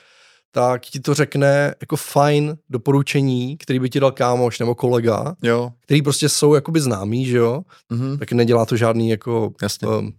tak 0.52 0.82
ti 0.82 1.00
to 1.00 1.14
řekne 1.14 1.76
jako 1.82 1.96
fajn 1.96 2.58
doporučení, 2.70 3.58
který 3.58 3.80
by 3.80 3.90
ti 3.90 4.00
dal 4.00 4.12
kámoš 4.12 4.60
nebo 4.60 4.76
kolega, 4.76 5.36
jo. 5.44 5.72
který 5.82 6.02
prostě 6.02 6.30
jsou 6.30 6.54
jakoby 6.54 6.82
známý, 6.82 7.26
že 7.26 7.38
jo, 7.38 7.62
mm-hmm. 7.92 8.18
tak 8.18 8.32
nedělá 8.32 8.66
to 8.66 8.78
žádný 8.78 9.10
jako 9.10 9.54
Jasně. 9.62 9.88
Um, 9.88 10.06
uh, 10.06 10.12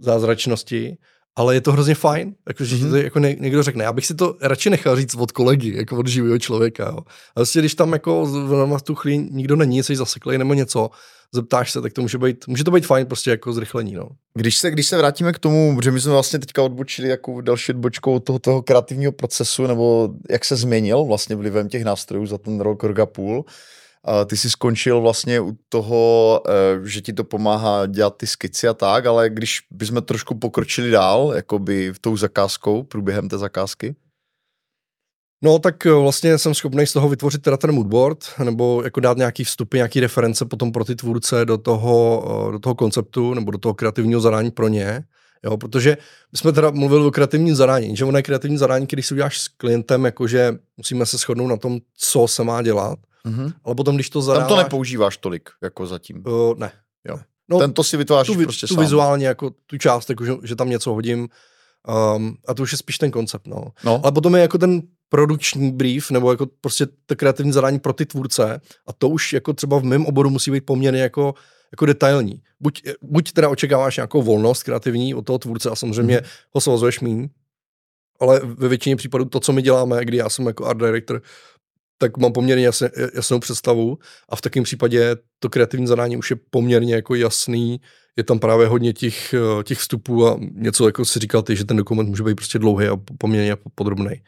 zázračnosti, 0.00 0.96
ale 1.36 1.54
je 1.54 1.60
to 1.60 1.72
hrozně 1.72 1.94
fajn, 1.94 2.34
jako, 2.48 2.64
že 2.64 2.76
mm-hmm. 2.76 2.90
to 2.90 2.96
jako 2.96 3.18
ne, 3.18 3.34
někdo 3.34 3.62
řekne. 3.62 3.84
Já 3.84 3.92
bych 3.92 4.06
si 4.06 4.14
to 4.14 4.36
radši 4.42 4.70
nechal 4.70 4.96
říct 4.96 5.14
od 5.14 5.32
kolegy, 5.32 5.76
jako 5.76 5.98
od 5.98 6.06
živého 6.06 6.38
člověka. 6.38 6.84
Jo. 6.84 6.98
A 7.36 7.40
vlastně, 7.40 7.60
když 7.60 7.74
tam 7.74 7.92
jako 7.92 8.26
v 8.76 8.82
tu 8.82 8.94
chvíli 8.94 9.28
nikdo 9.30 9.56
není, 9.56 9.82
jsi 9.82 9.96
zaseklej 9.96 10.38
nebo 10.38 10.54
něco, 10.54 10.90
zeptáš 11.34 11.72
se, 11.72 11.80
tak 11.80 11.92
to 11.92 12.02
může 12.02 12.18
být, 12.18 12.48
může 12.48 12.64
to 12.64 12.70
být 12.70 12.86
fajn 12.86 13.06
prostě 13.06 13.30
jako 13.30 13.52
zrychlení, 13.52 13.94
no. 13.94 14.08
Když 14.34 14.56
se, 14.56 14.70
když 14.70 14.86
se 14.86 14.98
vrátíme 14.98 15.32
k 15.32 15.38
tomu, 15.38 15.78
že 15.82 15.90
my 15.90 16.00
jsme 16.00 16.12
vlastně 16.12 16.38
teďka 16.38 16.62
odbočili 16.62 17.08
jako 17.08 17.40
další 17.40 17.72
odbočkou 17.72 18.18
toho, 18.18 18.38
toho 18.38 18.62
kreativního 18.62 19.12
procesu, 19.12 19.66
nebo 19.66 20.08
jak 20.30 20.44
se 20.44 20.56
změnil 20.56 21.04
vlastně 21.04 21.36
vlivem 21.36 21.68
těch 21.68 21.84
nástrojů 21.84 22.26
za 22.26 22.38
ten 22.38 22.60
rok, 22.60 22.82
rok 22.82 22.98
a 22.98 23.06
půl, 23.06 23.44
a 24.04 24.24
ty 24.24 24.36
jsi 24.36 24.50
skončil 24.50 25.00
vlastně 25.00 25.40
u 25.40 25.52
toho, 25.68 26.42
eh, 26.48 26.88
že 26.88 27.00
ti 27.00 27.12
to 27.12 27.24
pomáhá 27.24 27.86
dělat 27.86 28.16
ty 28.16 28.26
skici 28.26 28.68
a 28.68 28.74
tak, 28.74 29.06
ale 29.06 29.30
když 29.30 29.60
bychom 29.70 30.02
trošku 30.02 30.34
pokročili 30.34 30.90
dál, 30.90 31.32
jakoby 31.36 31.92
v 31.92 31.98
tou 31.98 32.16
zakázkou, 32.16 32.82
průběhem 32.82 33.28
té 33.28 33.38
zakázky, 33.38 33.94
No 35.44 35.58
tak 35.58 35.86
eh, 35.86 35.92
vlastně 35.92 36.38
jsem 36.38 36.54
schopný 36.54 36.86
z 36.86 36.92
toho 36.92 37.08
vytvořit 37.08 37.42
teda 37.42 37.56
ten 37.56 37.72
moodboard, 37.72 38.24
nebo 38.44 38.82
jako 38.84 39.00
dát 39.00 39.16
nějaký 39.16 39.44
vstupy, 39.44 39.76
nějaký 39.76 40.00
reference 40.00 40.44
potom 40.44 40.72
pro 40.72 40.84
ty 40.84 40.96
tvůrce 40.96 41.44
do 41.44 41.58
toho, 41.58 42.24
eh, 42.48 42.52
do 42.52 42.58
toho 42.58 42.74
konceptu, 42.74 43.34
nebo 43.34 43.50
do 43.50 43.58
toho 43.58 43.74
kreativního 43.74 44.20
zadání 44.20 44.50
pro 44.50 44.68
ně. 44.68 45.04
Jo, 45.44 45.56
protože 45.56 45.96
my 46.32 46.38
jsme 46.38 46.52
teda 46.52 46.70
mluvili 46.70 47.06
o 47.06 47.10
kreativním 47.10 47.54
zadání, 47.54 47.96
že 47.96 48.04
ono 48.04 48.18
je 48.18 48.22
kreativní 48.22 48.58
zadání, 48.58 48.86
když 48.90 49.06
si 49.06 49.14
uděláš 49.14 49.40
s 49.40 49.48
klientem, 49.48 50.04
jakože 50.04 50.52
musíme 50.76 51.06
se 51.06 51.18
shodnout 51.18 51.48
na 51.48 51.56
tom, 51.56 51.78
co 51.96 52.28
se 52.28 52.44
má 52.44 52.62
dělat, 52.62 52.98
mm-hmm. 53.26 53.52
ale 53.64 53.74
potom, 53.74 53.94
když 53.94 54.10
to 54.10 54.22
zadáváš... 54.22 54.48
Tam 54.48 54.58
to 54.58 54.62
nepoužíváš 54.62 55.16
tolik, 55.16 55.50
jako 55.62 55.86
zatím. 55.86 56.22
Uh, 56.26 56.58
ne. 56.58 56.72
Jo. 57.08 57.18
No, 57.48 57.58
Tento 57.58 57.84
si 57.84 57.96
vytváříš 57.96 58.36
tu, 58.36 58.42
prostě 58.42 58.66
tu 58.66 58.74
sám. 58.74 58.84
vizuálně, 58.84 59.26
jako 59.26 59.50
tu 59.66 59.78
část, 59.78 60.10
jako, 60.10 60.24
že, 60.24 60.32
že 60.42 60.56
tam 60.56 60.70
něco 60.70 60.92
hodím, 60.92 61.28
Um, 62.16 62.36
a 62.46 62.54
to 62.54 62.62
už 62.62 62.72
je 62.72 62.78
spíš 62.78 62.98
ten 62.98 63.10
koncept, 63.10 63.46
no. 63.46 63.64
no. 63.84 64.00
Ale 64.02 64.12
potom 64.12 64.34
je 64.34 64.40
jako 64.40 64.58
ten 64.58 64.82
produkční 65.08 65.72
brief, 65.72 66.10
nebo 66.10 66.30
jako 66.30 66.46
prostě 66.60 66.86
to 67.06 67.16
kreativní 67.16 67.52
zadání 67.52 67.78
pro 67.78 67.92
ty 67.92 68.06
tvůrce 68.06 68.60
a 68.86 68.92
to 68.92 69.08
už 69.08 69.32
jako 69.32 69.52
třeba 69.52 69.78
v 69.78 69.84
mém 69.84 70.06
oboru 70.06 70.30
musí 70.30 70.50
být 70.50 70.66
poměrně 70.66 71.02
jako, 71.02 71.34
jako 71.72 71.86
detailní. 71.86 72.42
Buď, 72.60 72.82
buď 73.02 73.32
teda 73.32 73.48
očekáváš 73.48 73.96
nějakou 73.96 74.22
volnost 74.22 74.62
kreativní 74.62 75.14
od 75.14 75.26
toho 75.26 75.38
tvůrce 75.38 75.70
a 75.70 75.76
samozřejmě 75.76 76.16
mm. 76.16 76.26
ho 76.50 76.60
svazuješ 76.60 77.00
míň, 77.00 77.28
ale 78.20 78.40
ve 78.44 78.68
většině 78.68 78.96
případů 78.96 79.24
to, 79.24 79.40
co 79.40 79.52
my 79.52 79.62
děláme, 79.62 80.04
kdy 80.04 80.16
já 80.16 80.28
jsem 80.28 80.46
jako 80.46 80.66
art 80.66 80.78
director, 80.78 81.22
tak 81.98 82.16
mám 82.16 82.32
poměrně 82.32 82.64
jasně, 82.64 82.90
jasnou 83.14 83.38
představu 83.38 83.98
a 84.28 84.36
v 84.36 84.40
takovém 84.40 84.64
případě 84.64 85.16
to 85.38 85.48
kreativní 85.48 85.86
zadání 85.86 86.16
už 86.16 86.30
je 86.30 86.36
poměrně 86.50 86.94
jako 86.94 87.14
jasný, 87.14 87.80
je 88.16 88.24
tam 88.24 88.38
právě 88.38 88.66
hodně 88.66 88.92
těch, 88.92 89.34
těch 89.64 89.78
vstupů 89.78 90.28
a 90.28 90.38
něco, 90.52 90.86
jako 90.86 91.04
si 91.04 91.18
říkal 91.18 91.42
ty, 91.42 91.56
že 91.56 91.64
ten 91.64 91.76
dokument 91.76 92.08
může 92.08 92.22
být 92.22 92.34
prostě 92.34 92.58
dlouhý 92.58 92.86
a 92.86 92.96
poměrně 93.18 93.56
podrobný. 93.74 94.22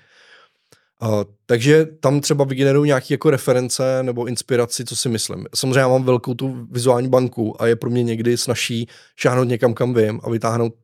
Uh, 1.03 1.25
takže 1.47 1.87
tam 2.01 2.21
třeba 2.21 2.45
vygeneruju 2.45 2.85
nějaké 2.85 3.15
jako 3.15 3.31
reference 3.31 4.03
nebo 4.03 4.27
inspiraci, 4.27 4.85
co 4.85 4.97
si 4.97 5.09
myslím. 5.09 5.47
Samozřejmě 5.55 5.81
já 5.81 5.89
mám 5.89 6.05
velkou 6.05 6.35
tu 6.35 6.67
vizuální 6.71 7.09
banku 7.09 7.63
a 7.63 7.67
je 7.67 7.77
pro 7.77 7.91
mě 7.91 8.03
někdy 8.03 8.37
snažší 8.37 8.89
šáhnout 9.17 9.49
někam, 9.49 9.75
kam 9.75 9.95
vím 9.95 10.21
a 10.23 10.31
vytáhnout 10.31 10.75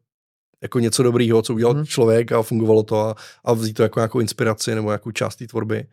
jako 0.63 0.79
něco 0.79 1.03
dobrýho, 1.03 1.43
co 1.43 1.55
udělal 1.55 1.75
hmm. 1.75 1.87
člověk 1.87 2.33
a 2.33 2.43
fungovalo 2.43 2.83
to 2.83 3.01
a, 3.01 3.17
a 3.45 3.53
vzít 3.53 3.73
to 3.73 3.83
jako 3.83 4.01
nějakou 4.01 4.21
inspiraci 4.21 4.75
nebo 4.75 4.89
nějakou 4.89 5.11
část 5.11 5.37
té 5.37 5.47
tvorby. 5.47 5.87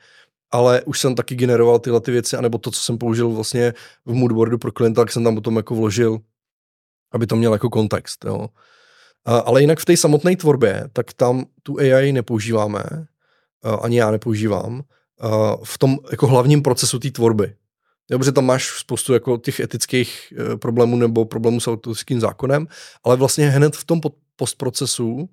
Ale 0.52 0.82
už 0.82 1.00
jsem 1.00 1.16
taky 1.16 1.36
generoval 1.36 1.80
tyhle 1.80 2.02
ty 2.02 2.12
věci, 2.12 2.38
anebo 2.38 2.58
to, 2.58 2.72
co 2.72 2.80
jsem 2.80 2.98
použil 2.98 3.30
vlastně 3.30 3.74
v 4.06 4.14
moodboardu 4.14 4.58
pro 4.58 4.72
klienta, 4.72 5.02
tak 5.02 5.12
jsem 5.12 5.24
tam 5.24 5.36
potom 5.36 5.58
jako 5.58 5.76
vložil, 5.76 6.20
aby 7.12 7.28
to 7.28 7.36
měl 7.36 7.54
jako 7.54 7.70
kontext. 7.70 8.26
Jo. 8.26 8.48
A, 9.26 9.38
ale 9.38 9.62
jinak 9.62 9.80
v 9.80 9.86
té 9.86 9.98
samotné 9.98 10.36
tvorbě, 10.36 10.90
tak 10.94 11.14
tam 11.14 11.46
tu 11.64 11.80
AI 11.80 12.12
nepoužíváme, 12.12 12.84
ani 13.82 13.98
já 13.98 14.12
nepoužívám, 14.12 14.84
v 15.64 15.78
tom 15.78 15.98
jako 16.12 16.28
hlavním 16.28 16.62
procesu 16.62 17.00
té 17.00 17.12
tvorby. 17.12 17.56
Dobře, 18.12 18.32
tam 18.32 18.46
máš 18.46 18.80
spoustu 18.80 19.14
jako 19.14 19.38
těch 19.38 19.60
etických 19.60 20.34
e, 20.54 20.58
problémů 20.58 20.96
nebo 20.96 21.26
problémů 21.26 21.60
s 21.60 21.68
autorickým 21.68 22.20
zákonem, 22.20 22.68
ale 23.04 23.16
vlastně 23.16 23.50
hned 23.50 23.76
v 23.76 23.84
tom 23.84 24.02
postprocesu, 24.36 25.30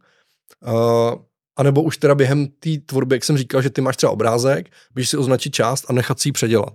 anebo 1.56 1.82
už 1.82 1.98
teda 1.98 2.14
během 2.14 2.46
té 2.46 2.70
tvorby, 2.86 3.14
jak 3.14 3.24
jsem 3.24 3.38
říkal, 3.38 3.62
že 3.62 3.70
ty 3.70 3.80
máš 3.80 3.96
třeba 3.96 4.12
obrázek, 4.12 4.70
běž 4.94 5.08
si 5.08 5.16
označit 5.16 5.50
část 5.50 5.84
a 5.88 5.92
nechat 5.92 6.20
si 6.20 6.28
ji 6.28 6.32
předělat. 6.32 6.74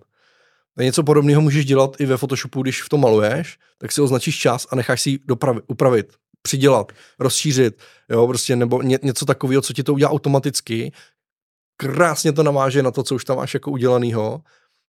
A 0.78 0.84
něco 0.84 1.04
podobného 1.04 1.42
můžeš 1.42 1.66
dělat 1.66 2.02
i 2.02 2.06
ve 2.06 2.18
Photoshopu, 2.18 2.62
když 2.62 2.84
v 2.84 2.90
tom 2.90 3.02
maluješ, 3.02 3.60
tak 3.78 3.92
si 3.92 4.02
označíš 4.02 4.40
část 4.40 4.68
a 4.72 4.76
necháš 4.76 5.02
si 5.02 5.10
ji 5.10 5.20
dopravit, 5.26 5.64
upravit, 5.68 6.14
přidělat, 6.42 6.92
rozšířit, 7.20 7.80
jo, 8.10 8.28
prostě, 8.28 8.56
nebo 8.56 8.82
ně, 8.82 9.00
něco 9.04 9.26
takového, 9.26 9.62
co 9.62 9.74
ti 9.74 9.84
to 9.84 9.94
udělá 9.94 10.12
automaticky, 10.12 10.92
krásně 11.78 12.32
to 12.32 12.44
naváže 12.44 12.84
na 12.84 12.92
to, 12.92 13.04
co 13.04 13.16
už 13.16 13.26
tam 13.26 13.38
máš 13.38 13.54
jako 13.54 13.72
udělanýho 13.72 14.42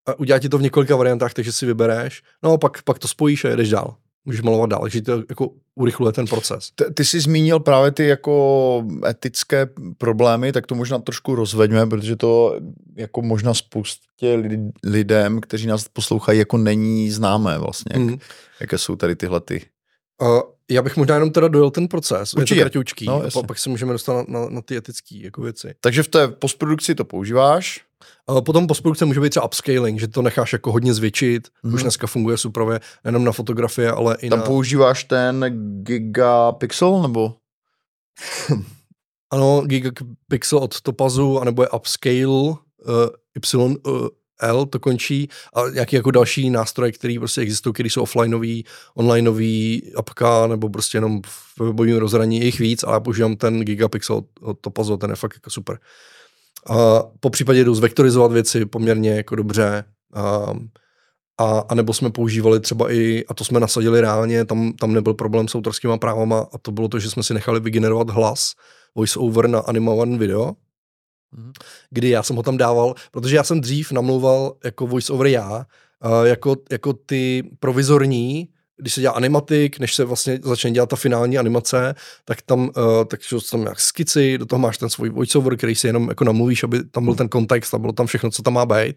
a 0.06 0.20
udělá 0.20 0.40
ti 0.40 0.50
to 0.50 0.58
v 0.58 0.62
několika 0.62 0.96
variantách, 0.96 1.34
takže 1.34 1.52
si 1.52 1.66
vybereš, 1.66 2.24
no 2.44 2.52
a 2.52 2.58
pak, 2.58 2.82
pak 2.82 3.00
to 3.00 3.08
spojíš 3.08 3.46
a 3.46 3.50
jedeš 3.50 3.70
dál. 3.70 3.96
Můžeš 4.28 4.42
malovat 4.42 4.70
dál, 4.70 4.82
takže 4.82 5.02
to 5.02 5.24
jako 5.30 5.50
urychluje 5.76 6.14
ten 6.14 6.28
proces. 6.28 6.72
Ty, 6.76 6.84
ty 6.94 7.06
jsi 7.06 7.20
zmínil 7.20 7.60
právě 7.60 7.92
ty 7.92 8.08
jako 8.08 8.84
etické 9.08 9.70
problémy, 9.98 10.52
tak 10.52 10.68
to 10.68 10.76
možná 10.76 11.00
trošku 11.00 11.36
rozveďme, 11.36 11.88
protože 11.88 12.16
to 12.16 12.60
jako 12.96 13.22
možná 13.22 13.54
spoustě 13.54 14.44
lidem, 14.84 15.42
kteří 15.42 15.68
nás 15.68 15.88
poslouchají, 15.88 16.40
jako 16.40 16.58
není 16.58 17.12
známé 17.12 17.58
vlastně, 17.58 17.92
jak, 17.94 18.02
mm. 18.02 18.18
jaké 18.60 18.78
jsou 18.78 18.96
tady 18.96 19.16
tyhle 19.16 19.42
ty 19.42 19.62
Uh, 20.22 20.40
já 20.72 20.82
bych 20.82 20.98
možná 20.98 21.16
jenom 21.16 21.32
teda 21.32 21.48
dojel 21.48 21.72
ten 21.72 21.88
proces, 21.88 22.34
Určitě. 22.34 22.60
je 22.60 22.64
to 22.64 22.70
kratoučký, 22.70 23.06
no, 23.06 23.24
a 23.40 23.44
pak 23.48 23.60
se 23.60 23.70
můžeme 23.70 23.94
dostat 23.94 24.28
na, 24.28 24.40
na, 24.40 24.50
na 24.50 24.62
ty 24.62 24.76
etické 24.76 25.18
jako 25.18 25.42
věci. 25.42 25.76
Takže 25.82 26.04
v 26.04 26.08
té 26.08 26.28
postprodukci 26.28 26.96
to 26.96 27.06
používáš? 27.06 27.87
Potom 28.46 28.68
postprodukce 28.68 29.06
může 29.06 29.22
být 29.22 29.30
třeba 29.30 29.46
upscaling, 29.46 30.00
že 30.00 30.08
to 30.08 30.22
necháš 30.22 30.54
jako 30.54 30.72
hodně 30.72 30.94
zvětšit, 30.94 31.48
mm. 31.64 31.74
už 31.74 31.82
dneska 31.82 32.08
funguje 32.08 32.38
super, 32.38 32.80
nejenom 33.04 33.24
na 33.24 33.32
fotografie, 33.32 33.92
ale 33.92 34.18
i 34.22 34.30
Tam 34.30 34.40
na... 34.40 34.46
používáš 34.46 35.04
ten 35.04 35.46
gigapixel, 35.84 37.02
nebo? 37.02 37.36
ano, 39.32 39.62
gigapixel 39.66 40.60
od 40.60 40.82
Topazu, 40.82 41.40
anebo 41.40 41.64
je 41.64 41.70
upscale 41.70 42.26
uh, 42.26 42.56
Y, 43.38 43.78
uh, 43.88 44.08
L 44.42 44.66
to 44.66 44.80
končí 44.80 45.30
a 45.54 45.62
jaký 45.74 45.96
jako 45.96 46.12
další 46.12 46.50
nástroje, 46.50 46.92
které 46.92 47.16
prostě 47.20 47.42
existují, 47.42 47.74
které 47.74 47.90
jsou 47.90 48.02
offlineový, 48.02 48.66
onlineový, 48.96 49.92
apka 49.96 50.48
nebo 50.48 50.70
prostě 50.70 50.98
jenom 50.98 51.22
v 51.26 51.60
webovém 51.60 51.98
rozhraní, 51.98 52.46
jich 52.46 52.60
víc, 52.60 52.84
ale 52.84 52.96
já 52.96 53.00
používám 53.00 53.36
ten 53.36 53.62
Gigapixel 53.62 54.22
od 54.42 54.60
Topazo, 54.62 54.98
ten 54.98 55.10
je 55.10 55.16
fakt 55.16 55.34
jako 55.34 55.50
super. 55.50 55.80
A 56.70 57.04
po 57.20 57.30
případě 57.30 57.64
jdu 57.64 57.76
zvektorizovat 57.76 58.32
věci 58.32 58.66
poměrně 58.66 59.16
jako 59.16 59.36
dobře. 59.36 59.84
A, 60.14 60.54
a, 61.38 61.60
a 61.60 61.76
nebo 61.76 61.94
jsme 61.94 62.10
používali 62.10 62.60
třeba 62.60 62.92
i, 62.92 63.26
a 63.28 63.34
to 63.34 63.44
jsme 63.44 63.60
nasadili 63.60 64.02
reálně, 64.02 64.46
tam, 64.46 64.74
tam 64.74 64.94
nebyl 64.94 65.14
problém 65.14 65.48
s 65.48 65.56
autorskými 65.56 65.98
právama 66.00 66.48
a 66.54 66.58
to 66.58 66.72
bylo 66.72 66.88
to, 66.88 67.00
že 67.00 67.10
jsme 67.10 67.24
si 67.24 67.34
nechali 67.34 67.60
vygenerovat 67.60 68.10
hlas, 68.10 68.52
voice 68.96 69.20
over 69.20 69.50
na 69.50 69.60
animovaný 69.60 70.18
video, 70.18 70.54
Mm-hmm. 71.36 71.52
kdy 71.90 72.10
já 72.10 72.24
jsem 72.24 72.36
ho 72.36 72.44
tam 72.44 72.58
dával, 72.58 72.94
protože 73.12 73.36
já 73.36 73.44
jsem 73.44 73.62
dřív 73.62 73.92
namlouval 73.92 74.56
jako 74.66 74.88
voice 74.88 75.14
over 75.14 75.28
já, 75.28 75.66
uh, 76.06 76.28
jako, 76.28 76.56
jako 76.72 76.94
ty 76.94 77.44
provizorní, 77.60 78.50
když 78.78 78.94
se 78.94 79.02
dělá 79.02 79.14
animatik, 79.14 79.80
než 79.80 79.96
se 79.96 80.06
vlastně 80.06 80.40
začne 80.44 80.72
dělat 80.72 80.90
ta 80.90 80.96
finální 80.96 81.38
animace, 81.38 81.96
tak 82.26 82.42
tam, 82.42 82.62
uh, 82.62 83.06
tak 83.08 83.20
tam 83.52 83.64
jak 83.64 83.80
skici, 83.80 84.38
do 84.38 84.46
toho 84.46 84.60
máš 84.60 84.78
ten 84.78 84.90
svůj 84.90 85.10
voiceover, 85.10 85.58
který 85.58 85.76
si 85.76 85.88
jenom 85.88 86.10
jako 86.10 86.24
namluvíš, 86.24 86.64
aby 86.64 86.84
tam 86.84 87.06
byl 87.06 87.16
ten 87.16 87.30
kontext 87.30 87.74
a 87.74 87.78
bylo 87.78 87.94
tam 87.94 88.08
všechno, 88.08 88.32
co 88.32 88.42
tam 88.42 88.54
má 88.54 88.66
být. 88.66 88.96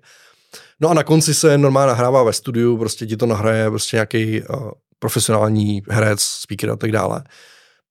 No 0.80 0.88
a 0.88 0.94
na 0.94 1.02
konci 1.02 1.34
se 1.34 1.58
normálně 1.58 1.88
nahrává 1.88 2.22
ve 2.22 2.32
studiu, 2.32 2.76
prostě 2.78 3.06
ti 3.06 3.16
to 3.16 3.26
nahraje 3.26 3.70
prostě 3.70 3.96
nějaký 3.96 4.42
uh, 4.42 4.70
profesionální 4.98 5.82
herec, 5.88 6.20
speaker 6.20 6.70
a 6.70 6.76
tak 6.76 6.92
dále 6.92 7.24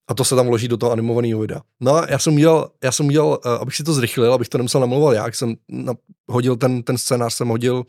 a 0.09 0.13
to 0.13 0.25
se 0.25 0.35
tam 0.35 0.47
vloží 0.47 0.67
do 0.67 0.77
toho 0.77 0.91
animovaného 0.91 1.39
videa. 1.39 1.61
No 1.79 1.95
a 1.95 2.05
já 2.09 2.19
jsem 2.19 2.33
udělal, 2.33 2.71
já 2.83 2.91
jsem 2.91 3.07
udělal, 3.07 3.39
uh, 3.45 3.51
abych 3.51 3.75
si 3.75 3.83
to 3.83 3.93
zrychlil, 3.93 4.33
abych 4.33 4.49
to 4.49 4.57
nemusel 4.57 4.81
namlouvat 4.81 5.15
já, 5.15 5.27
jsem 5.27 5.55
na, 5.69 5.93
hodil 6.27 6.55
ten, 6.55 6.83
ten 6.83 6.97
scénář, 6.97 7.33
jsem 7.33 7.47
hodil 7.47 7.83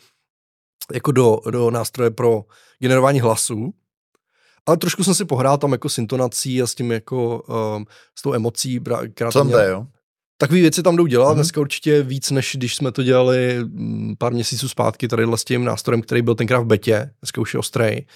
jako 0.92 1.12
do, 1.12 1.38
do 1.50 1.70
nástroje 1.70 2.10
pro 2.10 2.44
generování 2.78 3.20
hlasů, 3.20 3.70
ale 4.66 4.76
trošku 4.76 5.04
jsem 5.04 5.14
si 5.14 5.24
pohrál 5.24 5.58
tam 5.58 5.72
jako 5.72 5.88
s 5.88 5.98
intonací 5.98 6.62
a 6.62 6.66
s 6.66 6.74
tím 6.74 6.92
jako, 6.92 7.42
um, 7.76 7.86
s 8.18 8.22
tou 8.22 8.34
emocí. 8.34 8.80
Co 9.30 9.38
tam 9.38 9.50
jde, 9.50 9.68
jo? 9.68 9.86
Takové 10.38 10.60
věci 10.60 10.82
tam 10.82 10.96
jdou 10.96 11.06
dělat, 11.06 11.30
mm-hmm. 11.30 11.34
dneska 11.34 11.60
určitě 11.60 12.02
víc, 12.02 12.30
než 12.30 12.56
když 12.56 12.76
jsme 12.76 12.92
to 12.92 13.02
dělali 13.02 13.58
mm, 13.64 14.14
pár 14.18 14.32
měsíců 14.32 14.68
zpátky 14.68 15.08
tady 15.08 15.26
s 15.34 15.44
tím 15.44 15.64
nástrojem, 15.64 16.02
který 16.02 16.22
byl 16.22 16.34
tenkrát 16.34 16.60
v 16.60 16.66
betě, 16.66 17.10
dneska 17.20 17.40
už 17.40 17.54
je 17.54 17.60
ostrej. 17.60 18.06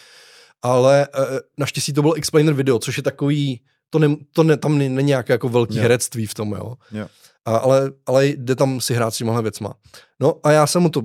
Ale 0.63 1.09
uh, 1.19 1.25
naštěstí 1.59 1.93
to 1.93 2.03
byl 2.03 2.15
explainer 2.17 2.55
video, 2.55 2.79
což 2.79 2.97
je 2.97 3.03
takový, 3.03 3.61
to, 3.91 3.99
ne, 3.99 4.17
to 4.33 4.43
ne, 4.43 4.57
tam 4.57 4.79
není 4.79 5.07
nějaké 5.07 5.33
jako 5.33 5.49
velký 5.49 5.75
yeah. 5.75 5.83
herectví 5.83 6.27
v 6.27 6.35
tom, 6.35 6.53
jo. 6.53 6.75
Yeah. 6.93 7.11
A, 7.45 7.57
ale, 7.57 7.93
ale 8.07 8.27
jde 8.27 8.55
tam 8.55 8.81
si 8.81 8.95
hrát 8.95 9.15
s 9.15 9.17
těmahle 9.17 9.43
věcma. 9.43 9.75
No 10.21 10.35
a 10.43 10.51
já 10.51 10.67
jsem 10.67 10.83
mu 10.83 10.89
to 10.89 11.03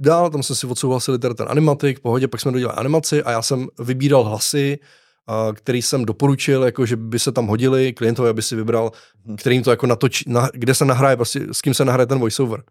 dal, 0.00 0.30
tam 0.30 0.42
jsem 0.42 0.56
si 0.56 0.66
odsouhlasil 0.66 1.18
teda 1.18 1.34
ten 1.34 1.46
animatik, 1.50 2.00
pohodě, 2.00 2.28
pak 2.28 2.40
jsme 2.40 2.52
dodělali 2.52 2.78
animaci 2.78 3.22
a 3.22 3.30
já 3.30 3.42
jsem 3.42 3.68
vybíral 3.78 4.24
hlasy, 4.24 4.78
a, 5.26 5.52
který 5.52 5.82
jsem 5.82 6.04
doporučil, 6.04 6.64
jako 6.64 6.86
že 6.86 6.96
by 6.96 7.18
se 7.18 7.32
tam 7.32 7.46
hodili 7.46 7.92
klientovi, 7.92 8.28
aby 8.28 8.42
si 8.42 8.56
vybral, 8.56 8.92
hmm. 9.26 9.36
kterým 9.36 9.62
to 9.62 9.70
jako 9.70 9.86
natočí, 9.86 10.24
na, 10.28 10.48
kde 10.54 10.74
se 10.74 10.84
nahraje, 10.84 11.16
prostě 11.16 11.46
s 11.52 11.60
kým 11.60 11.74
se 11.74 11.84
nahraje 11.84 12.06
ten 12.06 12.18
voiceover. 12.18 12.62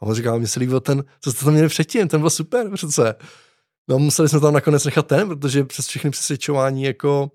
A 0.00 0.02
on 0.02 0.14
říkal, 0.14 0.40
mi 0.40 0.46
se 0.46 0.60
líbil 0.60 0.80
ten, 0.80 1.04
co 1.20 1.32
jste 1.32 1.44
tam 1.44 1.52
měli 1.52 1.68
předtím, 1.68 2.08
ten 2.08 2.20
byl 2.20 2.30
super 2.30 2.70
přece. 2.74 3.14
No 3.88 3.98
museli 3.98 4.28
jsme 4.28 4.40
tam 4.40 4.54
nakonec 4.54 4.84
nechat 4.84 5.06
ten, 5.06 5.28
protože 5.28 5.64
přes 5.64 5.86
všechny 5.86 6.10
přesvědčování 6.10 6.82
jako 6.82 7.30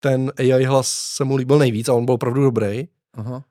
ten 0.00 0.32
AI 0.38 0.64
hlas 0.64 0.88
se 0.88 1.24
mu 1.24 1.36
líbil 1.36 1.58
nejvíc 1.58 1.88
a 1.88 1.92
on 1.92 2.04
byl 2.04 2.14
opravdu 2.14 2.42
dobrý. 2.42 2.88
Aha. 3.14 3.44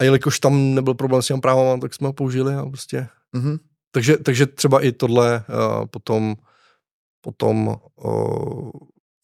A 0.00 0.04
jelikož 0.04 0.40
tam 0.40 0.74
nebyl 0.74 0.94
problém 0.94 1.22
s 1.22 1.26
těm 1.26 1.40
právama, 1.40 1.80
tak 1.80 1.94
jsme 1.94 2.06
ho 2.06 2.12
použili 2.12 2.54
a 2.54 2.66
prostě. 2.66 3.08
Mm-hmm. 3.36 3.58
Takže, 3.90 4.16
takže 4.16 4.46
třeba 4.46 4.84
i 4.84 4.92
tohle 4.92 5.44
uh, 5.48 5.86
potom, 5.86 6.36
potom 7.20 7.76
uh, 8.04 8.70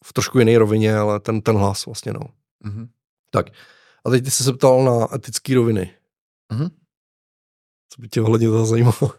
v 0.05 0.13
trošku 0.13 0.39
jiné 0.39 0.59
rovině, 0.59 0.95
ale 0.95 1.19
ten, 1.19 1.41
ten 1.41 1.55
hlas 1.55 1.85
vlastně, 1.85 2.13
no. 2.13 2.19
Mm-hmm. 2.65 2.87
Tak. 3.31 3.45
A 4.05 4.09
teď 4.09 4.23
ty 4.23 4.31
jsi 4.31 4.43
se 4.43 4.53
ptal 4.53 4.83
na 4.83 5.15
etické 5.15 5.55
roviny. 5.55 5.93
Mm-hmm. 6.53 6.69
Co 7.89 8.01
by 8.01 8.09
tě 8.09 8.21
ohledně 8.21 8.47
toho 8.47 8.65
zajímalo? 8.65 9.13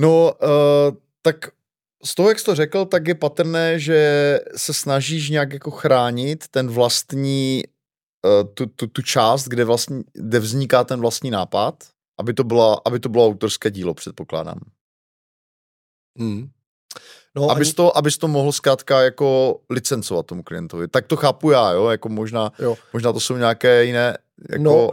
No, 0.00 0.32
uh, 0.42 0.96
tak 1.22 1.36
z 2.04 2.14
toho, 2.14 2.28
jak 2.28 2.38
jsi 2.38 2.44
to 2.44 2.54
řekl, 2.54 2.84
tak 2.84 3.08
je 3.08 3.14
patrné, 3.14 3.78
že 3.78 4.40
se 4.56 4.74
snažíš 4.74 5.30
nějak 5.30 5.52
jako 5.52 5.70
chránit 5.70 6.48
ten 6.48 6.68
vlastní, 6.68 7.62
tu, 8.54 8.66
tu, 8.66 8.86
tu 8.86 9.02
část, 9.02 9.48
kde, 9.48 9.64
vlastní, 9.64 10.02
kde 10.12 10.38
vzniká 10.38 10.84
ten 10.84 11.00
vlastní 11.00 11.30
nápad, 11.30 11.84
aby 12.18 12.34
to, 12.34 12.44
byla, 12.44 12.80
aby 12.84 13.00
to 13.00 13.08
bylo 13.08 13.26
autorské 13.26 13.70
dílo, 13.70 13.94
předpokládám. 13.94 14.60
Hmm. 16.18 16.48
No, 17.36 17.50
abys, 17.50 17.68
ani... 17.68 17.74
to, 17.74 17.96
abys 17.96 18.18
to 18.18 18.28
mohl 18.28 18.52
zkrátka 18.52 19.02
jako 19.02 19.60
licencovat 19.70 20.26
tomu 20.26 20.42
klientovi. 20.42 20.88
Tak 20.88 21.06
to 21.06 21.16
chápu 21.16 21.50
já, 21.50 21.70
jo, 21.70 21.88
jako 21.88 22.08
možná, 22.08 22.52
jo. 22.58 22.76
možná 22.92 23.12
to 23.12 23.20
jsou 23.20 23.36
nějaké 23.36 23.84
jiné, 23.84 24.18
jako... 24.50 24.62
No, 24.62 24.90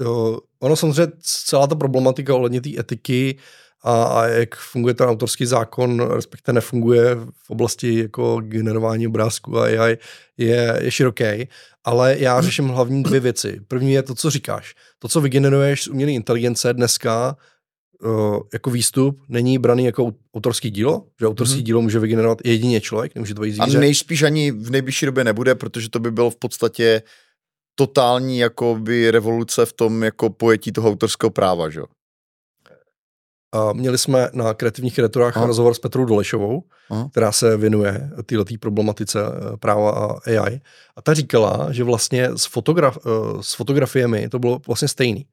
jo, 0.00 0.38
ono 0.60 0.76
samozřejmě 0.76 1.12
celá 1.20 1.66
ta 1.66 1.74
problematika 1.74 2.34
ohledně 2.34 2.60
té 2.60 2.70
etiky 2.78 3.38
a, 3.84 4.04
a 4.04 4.26
jak 4.26 4.54
funguje 4.56 4.94
ten 4.94 5.08
autorský 5.08 5.46
zákon, 5.46 6.00
respektive 6.00 6.52
nefunguje 6.54 7.14
v 7.14 7.50
oblasti 7.50 7.98
jako 7.98 8.40
generování 8.40 9.06
obrázku 9.06 9.58
a 9.58 9.64
AI, 9.64 9.98
je, 10.36 10.78
je 10.82 10.90
široký. 10.90 11.48
Ale 11.84 12.16
já 12.18 12.40
řeším 12.40 12.68
hlavní 12.68 13.02
dvě 13.02 13.20
věci. 13.20 13.60
První 13.68 13.92
je 13.92 14.02
to, 14.02 14.14
co 14.14 14.30
říkáš. 14.30 14.74
To, 14.98 15.08
co 15.08 15.20
vygeneruješ 15.20 15.82
z 15.82 15.88
umělé 15.88 16.12
inteligence 16.12 16.72
dneska, 16.72 17.36
uh, 18.04 18.38
jako 18.52 18.70
výstup 18.70 19.20
není 19.28 19.58
braný 19.58 19.84
jako 19.84 20.12
autorský 20.34 20.70
dílo, 20.70 21.04
že 21.20 21.26
autorský 21.26 21.56
hmm. 21.56 21.64
dílo 21.64 21.82
může 21.82 21.98
vygenerovat 21.98 22.38
jedině 22.44 22.80
člověk, 22.80 23.14
nemůže 23.14 23.34
to 23.34 23.42
být 23.42 23.52
zvíře. 23.52 23.78
A 23.78 23.80
nejspíš 23.80 24.22
ani 24.22 24.50
v 24.50 24.70
nejbližší 24.70 25.06
době 25.06 25.24
nebude, 25.24 25.54
protože 25.54 25.90
to 25.90 25.98
by 25.98 26.10
bylo 26.10 26.30
v 26.30 26.36
podstatě 26.36 27.02
totální 27.74 28.38
jakoby 28.38 29.10
revoluce 29.10 29.66
v 29.66 29.72
tom 29.72 30.02
jako 30.02 30.30
pojetí 30.30 30.72
toho 30.72 30.90
autorského 30.90 31.30
práva, 31.30 31.70
že? 31.70 31.80
A 33.54 33.72
měli 33.72 33.98
jsme 33.98 34.28
na 34.32 34.54
kreativních 34.54 34.94
kreaturách 34.94 35.36
Aha. 35.36 35.46
rozhovor 35.46 35.74
s 35.74 35.78
Petrou 35.78 36.04
Dolešovou, 36.04 36.64
Aha. 36.90 37.08
která 37.10 37.32
se 37.32 37.56
věnuje 37.56 38.10
této 38.26 38.44
problematice 38.60 39.20
eh, 39.20 39.56
práva 39.56 39.90
a 39.90 40.30
AI. 40.30 40.60
A 40.96 41.02
ta 41.02 41.14
říkala, 41.14 41.72
že 41.72 41.84
vlastně 41.84 42.28
s, 42.34 42.46
fotograf, 42.46 42.98
eh, 43.06 43.10
s 43.40 43.54
fotografiemi 43.54 44.28
to 44.28 44.38
bylo 44.38 44.60
vlastně 44.66 44.88
stejný. 44.88 45.26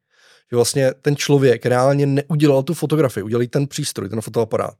Že 0.52 0.56
vlastně 0.56 0.93
ten 1.02 1.15
člověk 1.15 1.65
reálně 1.65 2.06
neudělal 2.06 2.64
tu 2.64 2.73
fotografii, 2.73 3.23
udělal 3.23 3.45
ten 3.49 3.68
přístroj, 3.68 4.10
ten 4.10 4.22
fotoaparát. 4.22 4.77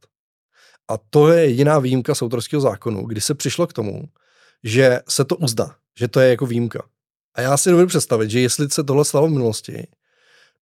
A 0.90 0.98
to 1.10 1.32
je 1.32 1.44
jediná 1.44 1.78
výjimka 1.78 2.14
z 2.14 2.22
autorského 2.22 2.60
zákonu, 2.60 3.06
kdy 3.06 3.20
se 3.20 3.34
přišlo 3.34 3.66
k 3.66 3.72
tomu, 3.72 4.02
že 4.64 5.00
se 5.08 5.24
to 5.24 5.36
uzná, 5.36 5.76
že 5.98 6.08
to 6.08 6.20
je 6.20 6.30
jako 6.30 6.46
výjimka. 6.46 6.82
A 7.34 7.40
já 7.40 7.56
si 7.56 7.70
dovedu 7.70 7.88
představit, 7.88 8.30
že 8.30 8.40
jestli 8.40 8.70
se 8.70 8.84
tohle 8.84 9.04
stalo 9.04 9.26
v 9.26 9.30
minulosti, 9.30 9.86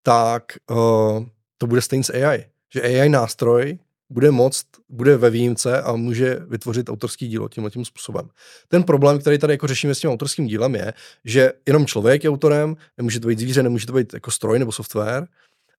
tak 0.02 0.42
uh, 0.70 1.24
to 1.58 1.66
bude 1.66 1.82
stejný 1.82 2.04
s 2.04 2.10
AI 2.10 2.44
že 2.74 2.82
AI 2.82 3.08
nástroj 3.08 3.78
bude 4.10 4.30
moct, 4.30 4.66
bude 4.88 5.16
ve 5.16 5.30
výjimce 5.30 5.82
a 5.82 5.96
může 5.96 6.34
vytvořit 6.34 6.88
autorský 6.88 7.28
dílo 7.28 7.48
tímhle 7.48 7.70
tím 7.70 7.84
způsobem. 7.84 8.28
Ten 8.68 8.82
problém, 8.82 9.18
který 9.18 9.38
tady 9.38 9.52
jako 9.52 9.66
řešíme 9.66 9.94
s 9.94 10.00
tím 10.00 10.10
autorským 10.10 10.46
dílem, 10.46 10.74
je, 10.74 10.94
že 11.24 11.52
jenom 11.66 11.86
člověk 11.86 12.24
je 12.24 12.30
autorem, 12.30 12.76
nemůže 12.96 13.20
to 13.20 13.28
být 13.28 13.38
zvíře, 13.38 13.62
nemůže 13.62 13.86
to 13.86 13.92
být 13.92 14.14
jako 14.14 14.30
stroj 14.30 14.58
nebo 14.58 14.72
software, 14.72 15.26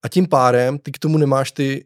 a 0.03 0.07
tím 0.07 0.27
pádem 0.27 0.79
ty 0.79 0.91
k 0.91 0.99
tomu 0.99 1.17
nemáš 1.17 1.51
ty 1.51 1.85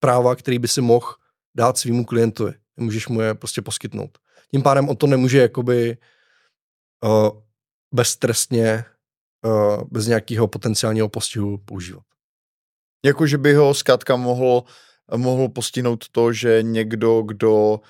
práva, 0.00 0.36
který 0.36 0.58
by 0.58 0.68
si 0.68 0.80
mohl 0.80 1.14
dát 1.56 1.78
svýmu 1.78 2.04
klientovi. 2.04 2.52
Nemůžeš 2.76 3.08
mu 3.08 3.20
je 3.20 3.34
prostě 3.34 3.62
poskytnout. 3.62 4.18
Tím 4.50 4.62
pádem 4.62 4.88
on 4.88 4.96
to 4.96 5.06
nemůže 5.06 5.38
jakoby 5.38 5.96
uh, 7.04 7.28
beztrestně, 7.94 8.84
uh, 9.44 9.82
bez 9.90 10.06
nějakého 10.06 10.48
potenciálního 10.48 11.08
postihu 11.08 11.58
používat. 11.58 12.07
Jako, 13.04 13.26
že 13.26 13.38
by 13.38 13.54
ho 13.54 13.74
zkrátka 13.74 14.16
mohl, 14.16 14.62
mohl 15.16 15.48
postihnout 15.48 16.08
to, 16.08 16.32
že 16.32 16.58
někdo, 16.62 17.22
kdo 17.22 17.80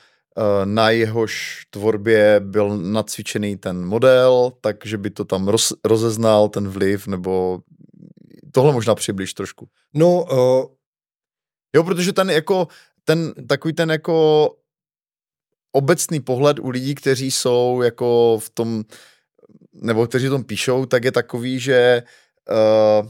na 0.64 0.90
jehož 0.90 1.62
tvorbě 1.70 2.40
byl 2.40 2.78
nacvičený 2.78 3.56
ten 3.56 3.84
model, 3.84 4.52
takže 4.60 4.98
by 4.98 5.10
to 5.10 5.24
tam 5.24 5.48
roz, 5.48 5.72
rozeznal 5.84 6.48
ten 6.48 6.68
vliv, 6.68 7.06
nebo 7.06 7.60
tohle 8.52 8.72
možná 8.72 8.94
přibliž 8.94 9.34
trošku. 9.34 9.68
No, 9.94 10.22
uh... 10.22 10.64
jo, 11.74 11.84
protože 11.84 12.12
ten 12.12 12.30
jako, 12.30 12.68
ten 13.04 13.34
takový 13.48 13.74
ten 13.74 13.90
jako 13.90 14.48
obecný 15.72 16.20
pohled 16.20 16.58
u 16.58 16.68
lidí, 16.68 16.94
kteří 16.94 17.30
jsou 17.30 17.82
jako 17.82 18.38
v 18.38 18.50
tom, 18.50 18.84
nebo 19.72 20.06
kteří 20.06 20.28
tom 20.28 20.44
píšou, 20.44 20.86
tak 20.86 21.04
je 21.04 21.12
takový, 21.12 21.60
že 21.60 22.02
uh, 22.50 23.08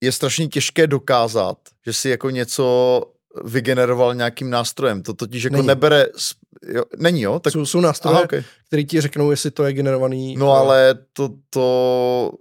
je 0.00 0.12
strašně 0.12 0.48
těžké 0.48 0.86
dokázat, 0.86 1.58
že 1.86 1.92
si 1.92 2.08
jako 2.08 2.30
něco 2.30 3.02
vygeneroval 3.44 4.14
nějakým 4.14 4.50
nástrojem. 4.50 5.02
To 5.02 5.14
totiž 5.14 5.44
jako 5.44 5.56
není. 5.56 5.66
nebere... 5.66 6.06
Jo, 6.66 6.82
není, 6.96 7.22
jo? 7.22 7.40
Tak... 7.40 7.52
Jsou, 7.52 7.66
jsou 7.66 7.80
nástroje, 7.80 8.14
Aha, 8.14 8.24
okay. 8.24 8.42
které 8.66 8.84
ti 8.84 9.00
řeknou, 9.00 9.30
jestli 9.30 9.50
to 9.50 9.64
je 9.64 9.72
generovaný... 9.72 10.36
No 10.36 10.52
ale 10.52 10.94
to, 11.12 11.30
to 11.50 12.32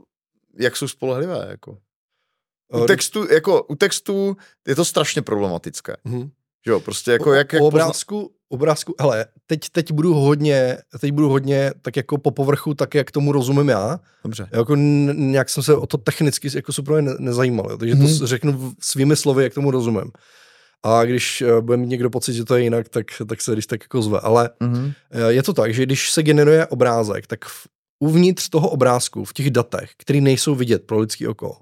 jak 0.59 0.77
jsou 0.77 0.87
spolehlivé, 0.87 1.47
jako. 1.49 1.77
U 2.73 2.85
textu, 2.85 3.33
jako, 3.33 3.63
u 3.63 3.75
textu 3.75 4.37
je 4.67 4.75
to 4.75 4.85
strašně 4.85 5.21
problematické. 5.21 5.95
Mm-hmm. 6.05 6.29
Jo, 6.65 6.79
prostě 6.79 7.11
jako 7.11 7.33
jak... 7.33 7.53
jak 7.53 7.61
u 7.61 7.65
obrázku, 7.65 8.21
pozna... 8.21 8.36
obrázku, 8.49 8.95
hele, 8.99 9.25
teď, 9.47 9.69
teď 9.71 9.91
budu 9.91 10.13
hodně, 10.13 10.77
teď 11.01 11.11
budu 11.11 11.29
hodně 11.29 11.71
tak 11.81 11.95
jako 11.95 12.17
po 12.17 12.31
povrchu, 12.31 12.73
tak 12.73 12.95
jak 12.95 13.11
tomu 13.11 13.31
rozumím 13.31 13.69
já. 13.69 13.99
Dobře. 14.23 14.49
Jako 14.51 14.75
nějak 14.75 15.49
jsem 15.49 15.63
se 15.63 15.75
o 15.75 15.87
to 15.87 15.97
technicky 15.97 16.49
jako 16.55 16.73
super 16.73 17.01
ne, 17.01 17.13
nezajímal, 17.19 17.67
jo, 17.71 17.77
takže 17.77 17.95
mm-hmm. 17.95 18.17
to 18.17 18.19
mhm. 18.19 18.27
řeknu 18.27 18.73
svými 18.81 19.15
slovy, 19.15 19.43
jak 19.43 19.53
tomu 19.53 19.71
rozumím. 19.71 20.11
A 20.83 21.05
když 21.05 21.41
uh, 21.41 21.61
bude 21.61 21.77
mít 21.77 21.87
někdo 21.87 22.09
pocit, 22.09 22.33
že 22.33 22.43
to 22.43 22.55
je 22.55 22.63
jinak, 22.63 22.89
tak, 22.89 23.05
tak 23.29 23.41
se 23.41 23.53
když 23.53 23.67
tak 23.67 23.83
jako 23.83 24.01
zve. 24.01 24.19
Ale 24.19 24.49
mm-hmm. 24.61 24.93
je 25.27 25.43
to 25.43 25.53
tak, 25.53 25.73
že 25.73 25.83
když 25.83 26.11
se 26.11 26.23
generuje 26.23 26.67
obrázek, 26.67 27.27
tak 27.27 27.45
v, 27.45 27.67
uvnitř 27.99 28.49
toho 28.49 28.69
obrázku, 28.69 29.25
v 29.25 29.33
těch 29.33 29.51
datech, 29.51 29.91
které 29.97 30.21
nejsou 30.21 30.55
vidět 30.55 30.83
pro 30.85 30.99
lidský 30.99 31.27
oko, 31.27 31.57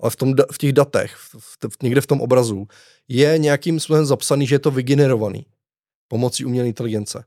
ale 0.00 0.10
v, 0.10 0.16
tom, 0.16 0.34
v 0.52 0.58
těch 0.58 0.72
datech, 0.72 1.14
v, 1.16 1.34
v, 1.68 1.82
někde 1.82 2.00
v 2.00 2.06
tom 2.06 2.20
obrazu, 2.20 2.66
je 3.08 3.38
nějakým 3.38 3.80
způsobem 3.80 4.06
zapsaný, 4.06 4.46
že 4.46 4.54
je 4.54 4.58
to 4.58 4.70
vygenerovaný 4.70 5.46
pomocí 6.10 6.44
umělé 6.44 6.68
inteligence. 6.68 7.24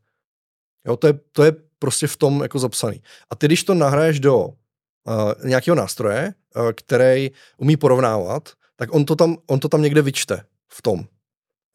Jo, 0.88 0.98
to, 0.98 1.08
je, 1.08 1.14
to 1.32 1.44
je 1.44 1.52
prostě 1.80 2.08
v 2.08 2.18
tom 2.18 2.42
jako 2.42 2.60
zapsaný. 2.60 3.02
A 3.30 3.36
ty, 3.36 3.46
když 3.46 3.64
to 3.64 3.74
nahraješ 3.74 4.20
do 4.20 4.46
uh, 4.46 4.54
nějakého 5.44 5.76
nástroje, 5.76 6.34
uh, 6.56 6.72
který 6.72 7.32
umí 7.58 7.78
porovnávat, 7.78 8.50
tak 8.76 8.94
on 8.94 9.06
to, 9.06 9.16
tam, 9.16 9.38
on 9.48 9.60
to 9.60 9.70
tam 9.70 9.82
někde 9.82 10.02
vyčte 10.02 10.46
v 10.68 10.82
tom. 10.82 11.06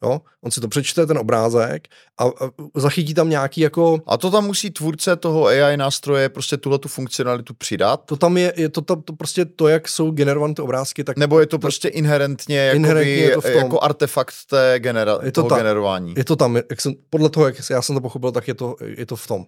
Jo? 0.03 0.21
On 0.41 0.51
si 0.51 0.61
to 0.61 0.67
přečte, 0.67 1.05
ten 1.05 1.17
obrázek 1.17 1.87
a, 2.17 2.23
a 2.23 2.29
zachytí 2.75 3.13
tam 3.13 3.29
nějaký 3.29 3.61
jako... 3.61 4.01
A 4.07 4.17
to 4.17 4.31
tam 4.31 4.45
musí 4.45 4.71
tvůrce 4.71 5.15
toho 5.15 5.45
AI 5.45 5.77
nástroje 5.77 6.29
prostě 6.29 6.57
tuhle 6.57 6.79
tu 6.79 6.87
funkcionalitu 6.87 7.53
přidat? 7.53 8.05
To 8.05 8.17
tam 8.17 8.37
je, 8.37 8.53
je 8.55 8.69
to, 8.69 8.81
tam, 8.81 9.01
to 9.01 9.13
prostě 9.13 9.45
to, 9.45 9.67
jak 9.67 9.87
jsou 9.87 10.11
generované 10.11 10.53
ty 10.53 10.61
obrázky, 10.61 11.03
tak... 11.03 11.17
Nebo 11.17 11.39
je 11.39 11.45
to, 11.45 11.57
to 11.57 11.59
prostě 11.59 11.87
inherentně, 11.87 12.71
inherentně 12.75 13.13
je 13.13 13.33
to 13.33 13.41
v 13.41 13.51
tom. 13.51 13.61
jako 13.61 13.83
artefakt 13.83 14.33
té 14.49 14.75
genera- 14.77 15.19
je 15.23 15.31
to 15.31 15.41
toho 15.41 15.49
tam, 15.49 15.57
generování? 15.57 16.13
Je 16.17 16.25
to 16.25 16.35
tam, 16.35 16.55
jak 16.55 16.81
jsem, 16.81 16.93
podle 17.09 17.29
toho, 17.29 17.45
jak 17.45 17.55
já 17.69 17.81
jsem 17.81 17.95
to 17.95 18.01
pochopil, 18.01 18.31
tak 18.31 18.47
je 18.47 18.53
to, 18.53 18.75
je 18.81 19.05
to 19.05 19.15
v 19.15 19.27
tom. 19.27 19.45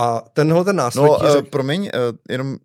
A 0.00 0.22
tenhle 0.32 0.64
ten 0.64 0.76
nástroj... 0.76 1.08
No, 1.08 1.32
řek... 1.32 1.44
uh, 1.44 1.50
promiň, 1.50 1.80
uh, 1.80 1.90
jenom 2.30 2.56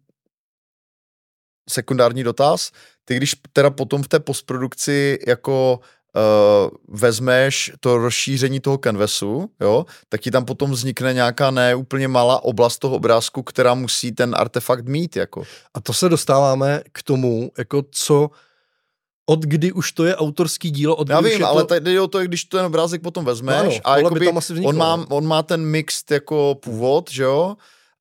sekundární 1.69 2.23
dotaz. 2.23 2.71
Ty 3.05 3.15
když 3.15 3.35
teda 3.53 3.69
potom 3.69 4.03
v 4.03 4.07
té 4.07 4.19
postprodukci 4.19 5.19
jako 5.27 5.79
uh, 6.15 6.97
vezmeš 6.99 7.71
to 7.79 7.97
rozšíření 7.97 8.59
toho 8.59 8.77
canvasu, 8.77 9.49
jo, 9.61 9.85
tak 10.09 10.21
ti 10.21 10.31
tam 10.31 10.45
potom 10.45 10.71
vznikne 10.71 11.13
nějaká 11.13 11.51
neúplně 11.51 12.07
malá 12.07 12.43
oblast 12.43 12.77
toho 12.77 12.95
obrázku, 12.95 13.43
která 13.43 13.73
musí 13.73 14.11
ten 14.11 14.35
artefakt 14.37 14.87
mít. 14.87 15.15
Jako. 15.15 15.43
A 15.73 15.81
to 15.81 15.93
se 15.93 16.09
dostáváme 16.09 16.81
k 16.91 17.03
tomu, 17.03 17.51
jako 17.57 17.83
co 17.91 18.29
od 19.25 19.39
kdy 19.39 19.71
už 19.71 19.91
to 19.91 20.05
je 20.05 20.15
autorský 20.15 20.71
dílo, 20.71 20.95
od 20.95 21.09
Já 21.09 21.21
vím, 21.21 21.39
to... 21.39 21.47
ale 21.47 21.65
tady 21.65 21.81
jde 21.81 22.01
o 22.01 22.07
to, 22.07 22.19
když 22.19 22.43
ten 22.43 22.65
obrázek 22.65 23.01
potom 23.01 23.25
vezmeš 23.25 23.75
no, 23.75 23.81
a 23.83 23.97
jakoby, 23.97 24.31
on, 24.65 24.77
má, 24.77 25.05
on 25.09 25.27
má 25.27 25.43
ten 25.43 25.65
mixed 25.65 26.11
jako 26.11 26.55
původ, 26.59 27.11
že 27.11 27.23
jo, 27.23 27.55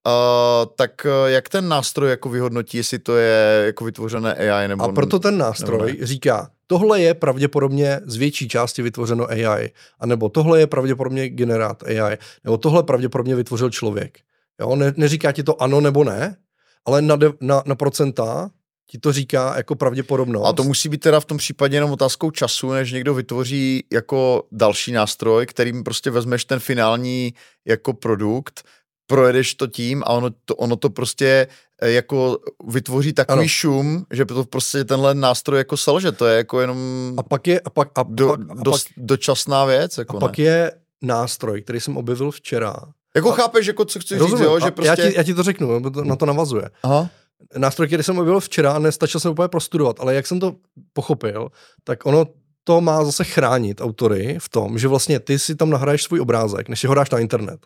Uh, 0.06 0.72
tak 0.76 1.06
uh, 1.06 1.30
jak 1.30 1.48
ten 1.48 1.68
nástroj 1.68 2.10
jako 2.10 2.28
vyhodnotí, 2.28 2.76
jestli 2.76 2.98
to 2.98 3.16
je 3.16 3.62
jako 3.66 3.84
vytvořené 3.84 4.34
AI 4.34 4.68
nebo... 4.68 4.84
A 4.84 4.92
proto 4.92 5.18
ten 5.18 5.38
nástroj 5.38 5.98
říká, 6.02 6.50
tohle 6.72 7.00
je 7.00 7.14
pravděpodobně 7.14 8.00
z 8.04 8.16
větší 8.16 8.48
části 8.48 8.82
vytvořeno 8.82 9.30
AI, 9.30 9.70
anebo 10.00 10.28
tohle 10.28 10.60
je 10.60 10.66
pravděpodobně 10.66 11.28
generát 11.28 11.82
AI, 11.82 12.18
nebo 12.44 12.58
tohle 12.58 12.82
pravděpodobně 12.82 13.36
vytvořil 13.36 13.70
člověk. 13.70 14.18
Jo? 14.60 14.76
Ne, 14.76 14.92
neříká 14.96 15.32
ti 15.32 15.42
to 15.42 15.62
ano 15.62 15.80
nebo 15.80 16.04
ne, 16.04 16.36
ale 16.84 17.02
na, 17.02 17.16
de, 17.16 17.32
na, 17.40 17.62
na 17.66 17.74
procenta 17.74 18.50
ti 18.90 18.98
to 18.98 19.12
říká 19.12 19.56
jako 19.56 19.74
pravděpodobnost. 19.74 20.48
A 20.48 20.52
to 20.52 20.64
musí 20.64 20.88
být 20.88 21.00
teda 21.00 21.20
v 21.20 21.24
tom 21.24 21.38
případě 21.38 21.76
jenom 21.76 21.92
otázkou 21.92 22.30
času, 22.30 22.72
než 22.72 22.92
někdo 22.92 23.14
vytvoří 23.14 23.84
jako 23.92 24.42
další 24.52 24.92
nástroj, 24.92 25.46
kterým 25.46 25.84
prostě 25.84 26.10
vezmeš 26.10 26.44
ten 26.44 26.58
finální 26.58 27.34
jako 27.66 27.92
produkt, 27.92 28.62
projedeš 29.06 29.54
to 29.54 29.66
tím 29.66 30.02
a 30.06 30.08
ono 30.08 30.30
to, 30.44 30.56
ono 30.56 30.76
to 30.76 30.90
prostě 30.90 31.46
jako 31.82 32.38
vytvoří 32.68 33.12
takový 33.12 33.38
ano. 33.38 33.48
šum, 33.48 34.06
že 34.10 34.24
to 34.24 34.44
prostě 34.44 34.84
tenhle 34.84 35.14
nástroj 35.14 35.58
jako 35.58 35.76
selže, 35.76 36.12
to 36.12 36.26
je 36.26 36.36
jako 36.36 36.60
jenom 36.60 36.78
a 37.16 37.22
pak 37.22 37.46
je, 37.46 37.60
a 37.60 37.70
pak, 37.70 37.88
a, 37.94 38.04
do, 38.08 38.28
pak, 38.28 38.40
a 38.50 38.62
dost, 38.62 38.84
pak, 38.84 39.04
dočasná 39.04 39.64
věc. 39.64 39.98
Jako 39.98 40.16
a 40.16 40.20
pak 40.20 40.38
ne. 40.38 40.44
je 40.44 40.72
nástroj, 41.02 41.62
který 41.62 41.80
jsem 41.80 41.96
objevil 41.96 42.30
včera. 42.30 42.76
Jako 43.14 43.32
a, 43.32 43.34
chápeš, 43.34 43.66
jako 43.66 43.84
co 43.84 44.00
chci 44.00 44.18
rozumím, 44.18 44.38
říct, 44.38 44.46
jo? 44.46 44.60
Že 44.60 44.70
prostě... 44.70 44.88
já, 44.88 44.96
ti, 44.96 45.16
já 45.16 45.22
ti 45.22 45.34
to 45.34 45.42
řeknu, 45.42 45.80
na 46.04 46.16
to 46.16 46.26
navazuje. 46.26 46.70
Aha. 46.82 47.08
Nástroj, 47.56 47.86
který 47.86 48.02
jsem 48.02 48.18
objevil 48.18 48.40
včera, 48.40 48.78
nestačil 48.78 49.20
jsem 49.20 49.32
úplně 49.32 49.48
prostudovat, 49.48 50.00
ale 50.00 50.14
jak 50.14 50.26
jsem 50.26 50.40
to 50.40 50.54
pochopil, 50.92 51.48
tak 51.84 52.06
ono 52.06 52.26
to 52.64 52.80
má 52.80 53.04
zase 53.04 53.24
chránit 53.24 53.80
autory 53.80 54.36
v 54.40 54.48
tom, 54.48 54.78
že 54.78 54.88
vlastně 54.88 55.20
ty 55.20 55.38
si 55.38 55.54
tam 55.54 55.70
nahraješ 55.70 56.02
svůj 56.02 56.20
obrázek, 56.20 56.68
než 56.68 56.80
si 56.80 56.86
ho 56.86 56.94
dáš 56.94 57.10
na 57.10 57.18
internet 57.18 57.60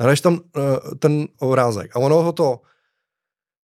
hraješ 0.00 0.20
tam 0.20 0.34
uh, 0.34 0.40
ten 0.98 1.28
obrázek 1.38 1.96
a 1.96 1.98
ono 1.98 2.22
ho 2.22 2.32
to 2.32 2.60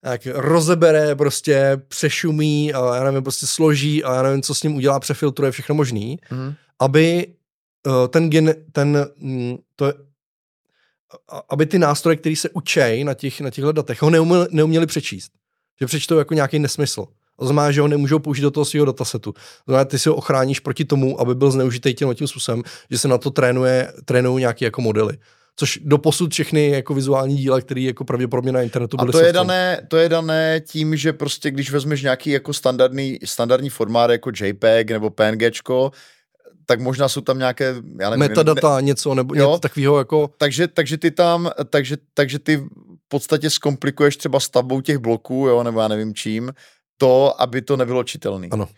jak 0.04 0.26
rozebere, 0.26 1.14
prostě 1.14 1.82
přešumí 1.88 2.72
a 2.74 2.96
já 2.96 3.04
nevím, 3.04 3.22
prostě 3.22 3.46
složí 3.46 4.04
a 4.04 4.14
já 4.14 4.22
nevím, 4.22 4.42
co 4.42 4.54
s 4.54 4.62
ním 4.62 4.76
udělá, 4.76 5.00
přefiltruje 5.00 5.52
všechno 5.52 5.74
možný, 5.74 6.18
mm. 6.30 6.54
aby 6.78 7.26
uh, 7.86 8.08
ten 8.08 8.30
gen, 8.30 8.54
ten, 8.72 9.06
mm, 9.16 9.56
to, 9.76 9.92
aby 11.48 11.66
ty 11.66 11.78
nástroje, 11.78 12.16
které 12.16 12.36
se 12.36 12.50
učej 12.50 13.04
na, 13.04 13.14
těch, 13.14 13.40
na 13.40 13.50
těchto 13.50 13.72
datech, 13.72 14.02
ho 14.02 14.10
neuměli, 14.10 14.46
neuměli 14.50 14.86
přečíst. 14.86 15.32
Že 15.80 15.86
přečtou 15.86 16.18
jako 16.18 16.34
nějaký 16.34 16.58
nesmysl. 16.58 17.06
To 17.38 17.46
znamená, 17.46 17.72
že 17.72 17.80
ho 17.80 17.88
nemůžou 17.88 18.18
použít 18.18 18.42
do 18.42 18.50
toho 18.50 18.64
svého 18.64 18.86
datasetu. 18.86 19.32
To 19.32 19.38
znamená, 19.66 19.84
ty 19.84 19.98
si 19.98 20.08
ho 20.08 20.14
ochráníš 20.14 20.60
proti 20.60 20.84
tomu, 20.84 21.20
aby 21.20 21.34
byl 21.34 21.50
zneužitý 21.50 21.94
tím, 21.94 22.14
tím 22.14 22.28
způsobem, 22.28 22.62
že 22.90 22.98
se 22.98 23.08
na 23.08 23.18
to 23.18 23.30
trénuje, 23.30 23.92
trénují 24.04 24.40
nějaké 24.40 24.64
jako 24.64 24.80
modely 24.80 25.18
což 25.56 25.78
do 25.82 25.98
posud 25.98 26.32
všechny 26.32 26.68
jako 26.70 26.94
vizuální 26.94 27.36
díla, 27.36 27.60
které 27.60 27.80
jako 27.80 28.04
pravděpodobně 28.04 28.52
na 28.52 28.62
internetu 28.62 28.96
A 29.00 29.04
to 29.04 29.20
je, 29.20 29.32
dané, 29.32 29.86
to 29.88 29.96
je 29.96 30.08
dané 30.08 30.60
tím, 30.66 30.96
že 30.96 31.12
prostě 31.12 31.50
když 31.50 31.70
vezmeš 31.70 32.02
nějaký 32.02 32.30
jako 32.30 32.52
standardní, 32.52 33.18
standardní 33.24 33.70
formát 33.70 34.10
jako 34.10 34.30
JPEG 34.40 34.90
nebo 34.90 35.10
PNGčko, 35.10 35.90
tak 36.66 36.80
možná 36.80 37.08
jsou 37.08 37.20
tam 37.20 37.38
nějaké, 37.38 37.74
já 38.00 38.10
nevím, 38.10 38.20
metadata, 38.20 38.76
ne, 38.76 38.82
něco 38.82 39.14
nebo 39.14 39.34
jo, 39.34 39.48
něco 39.50 39.60
takového 39.60 39.98
jako... 39.98 40.30
Takže, 40.38 40.68
takže 40.68 40.98
ty 40.98 41.10
tam, 41.10 41.50
takže, 41.70 41.96
takže 42.14 42.38
ty 42.38 42.56
v 42.56 43.08
podstatě 43.08 43.50
zkomplikuješ 43.50 44.16
třeba 44.16 44.40
stavbou 44.40 44.80
těch 44.80 44.98
bloků, 44.98 45.46
jo, 45.48 45.62
nebo 45.62 45.80
já 45.80 45.88
nevím 45.88 46.14
čím, 46.14 46.52
to, 46.96 47.42
aby 47.42 47.62
to 47.62 47.76
nebylo 47.76 48.04
čitelný. 48.04 48.48
Ano. 48.50 48.68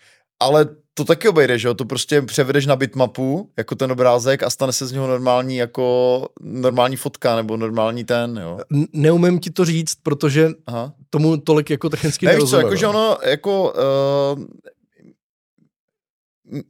Ale 0.43 0.67
to 0.95 1.05
taky 1.05 1.29
obejde, 1.29 1.59
že 1.59 1.69
jo? 1.69 1.75
To 1.75 1.85
prostě 1.85 2.23
převedeš 2.23 2.67
na 2.67 2.77
bitmapu, 2.77 3.51
jako 3.57 3.75
ten 3.75 3.93
obrázek 3.93 4.43
a 4.43 4.51
stane 4.51 4.73
se 4.73 4.87
z 4.87 4.93
něho 4.93 5.07
normální 5.07 5.57
jako 5.57 6.29
normální 6.41 6.97
fotka 6.97 7.37
nebo 7.37 7.57
normální 7.57 8.05
ten, 8.05 8.41
jo? 8.43 8.59
Neumím 8.93 9.39
ti 9.39 9.51
to 9.51 9.65
říct, 9.65 9.95
protože 10.03 10.49
Aha. 10.67 10.93
tomu 11.11 11.37
tolik 11.37 11.71
jako 11.71 11.89
technicky 11.89 12.27
ne, 12.27 12.33
nerozumím. 12.33 12.61
co, 12.61 12.67
jakože 12.67 12.87
ono, 12.87 13.19
jako 13.25 13.75
uh, 14.37 14.45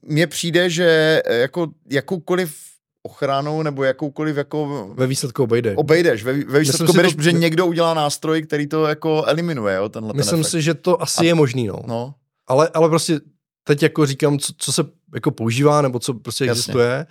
mně 0.02 0.26
přijde, 0.26 0.70
že 0.70 1.22
jako 1.28 1.66
jakoukoliv 1.90 2.56
ochranou 3.02 3.62
nebo 3.62 3.84
jakoukoliv 3.84 4.36
jako... 4.36 4.90
Ve 4.94 5.06
výsledku 5.06 5.42
obejdeš. 5.42 5.74
Obejdeš, 5.76 6.24
ve, 6.24 6.32
ve 6.44 6.60
výsledku 6.60 6.90
obejdeš, 6.90 7.12
to... 7.12 7.16
protože 7.16 7.32
někdo 7.32 7.66
udělá 7.66 7.94
nástroj, 7.94 8.42
který 8.42 8.66
to 8.66 8.86
jako 8.86 9.24
eliminuje, 9.26 9.76
jo, 9.76 9.88
tenhle 9.88 10.12
Myslím 10.14 10.42
ten 10.42 10.50
si, 10.50 10.62
že 10.62 10.74
to 10.74 11.02
asi 11.02 11.20
a... 11.20 11.24
je 11.24 11.34
možný, 11.34 11.66
no. 11.66 11.82
no. 11.86 12.14
Ale, 12.46 12.68
ale 12.74 12.88
prostě 12.88 13.20
teď 13.64 13.82
jako 13.82 14.06
říkám, 14.06 14.38
co, 14.38 14.52
co 14.58 14.72
se 14.72 14.84
jako 15.14 15.30
používá, 15.30 15.82
nebo 15.82 15.98
co 15.98 16.14
prostě 16.14 16.44
Jasně. 16.44 16.60
existuje 16.60 17.06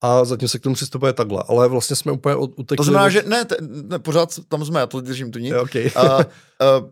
a 0.00 0.24
zatím 0.24 0.48
se 0.48 0.58
k 0.58 0.62
tomu 0.62 0.74
přistupuje 0.74 1.12
takhle, 1.12 1.44
ale 1.48 1.68
vlastně 1.68 1.96
jsme 1.96 2.12
úplně 2.12 2.36
utekli. 2.36 2.76
To 2.76 2.82
znamená, 2.82 3.08
že 3.08 3.22
ne, 3.26 3.44
te, 3.44 3.56
ne 3.60 3.98
pořád 3.98 4.28
tam 4.48 4.64
jsme, 4.64 4.80
já 4.80 4.86
to 4.86 5.00
držím 5.00 5.30
tu 5.30 5.38
nic. 5.38 5.54
Okay. 5.54 5.90
a, 5.96 6.00
a, 6.00 6.18
a, 6.18 6.82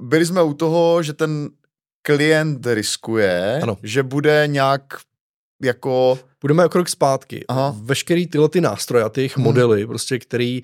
byli 0.00 0.26
jsme 0.26 0.42
u 0.42 0.54
toho, 0.54 1.02
že 1.02 1.12
ten 1.12 1.50
klient 2.02 2.66
riskuje, 2.66 3.60
ano. 3.62 3.76
že 3.82 4.02
bude 4.02 4.44
nějak 4.46 4.82
jako... 5.62 6.18
Půjdeme 6.38 6.66
o 6.66 6.68
krok 6.68 6.88
zpátky. 6.88 7.44
Aha. 7.48 7.76
Veškerý 7.82 8.26
tyhle 8.26 8.48
ty 8.48 8.60
nástroje 8.60 9.04
a 9.04 9.08
ty 9.08 9.20
jejich 9.20 9.36
hmm. 9.36 9.44
modely, 9.44 9.86
prostě, 9.86 10.18
který 10.18 10.62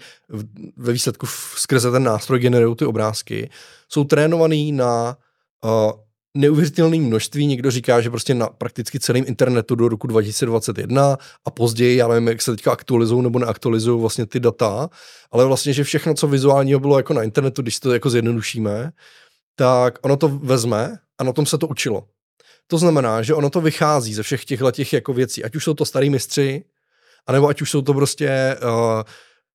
ve 0.76 0.92
výsledku 0.92 1.26
skrze 1.56 1.90
ten 1.90 2.02
nástroj 2.02 2.38
generují 2.38 2.76
ty 2.76 2.84
obrázky, 2.84 3.50
jsou 3.88 4.04
trénovaný 4.04 4.72
na 4.72 5.16
uh, 5.64 5.92
neuvěřitelné 6.36 6.96
množství. 6.96 7.46
Někdo 7.46 7.70
říká, 7.70 8.00
že 8.00 8.10
prostě 8.10 8.34
na 8.34 8.46
prakticky 8.46 9.00
celém 9.00 9.24
internetu 9.26 9.74
do 9.74 9.88
roku 9.88 10.06
2021 10.06 11.18
a 11.44 11.50
později, 11.50 11.96
já 11.96 12.08
nevím, 12.08 12.28
jak 12.28 12.42
se 12.42 12.50
teďka 12.50 12.72
aktualizují 12.72 13.22
nebo 13.22 13.38
neaktualizují 13.38 14.00
vlastně 14.00 14.26
ty 14.26 14.40
data, 14.40 14.88
ale 15.30 15.44
vlastně, 15.44 15.72
že 15.72 15.84
všechno, 15.84 16.14
co 16.14 16.26
vizuálního 16.26 16.80
bylo 16.80 16.96
jako 16.96 17.14
na 17.14 17.22
internetu, 17.22 17.62
když 17.62 17.80
to 17.80 17.92
jako 17.92 18.10
zjednodušíme, 18.10 18.92
tak 19.56 19.98
ono 20.02 20.16
to 20.16 20.28
vezme 20.28 20.98
a 21.18 21.24
na 21.24 21.32
tom 21.32 21.46
se 21.46 21.58
to 21.58 21.68
učilo. 21.68 22.04
To 22.66 22.78
znamená, 22.78 23.22
že 23.22 23.34
ono 23.34 23.50
to 23.50 23.60
vychází 23.60 24.14
ze 24.14 24.22
všech 24.22 24.44
těchto 24.44 24.70
těch 24.70 24.92
jako 24.92 25.12
věcí, 25.12 25.44
ať 25.44 25.56
už 25.56 25.64
jsou 25.64 25.74
to 25.74 25.84
starý 25.84 26.10
mistři, 26.10 26.64
anebo 27.26 27.48
ať 27.48 27.62
už 27.62 27.70
jsou 27.70 27.82
to 27.82 27.94
prostě 27.94 28.56
uh, 28.62 29.02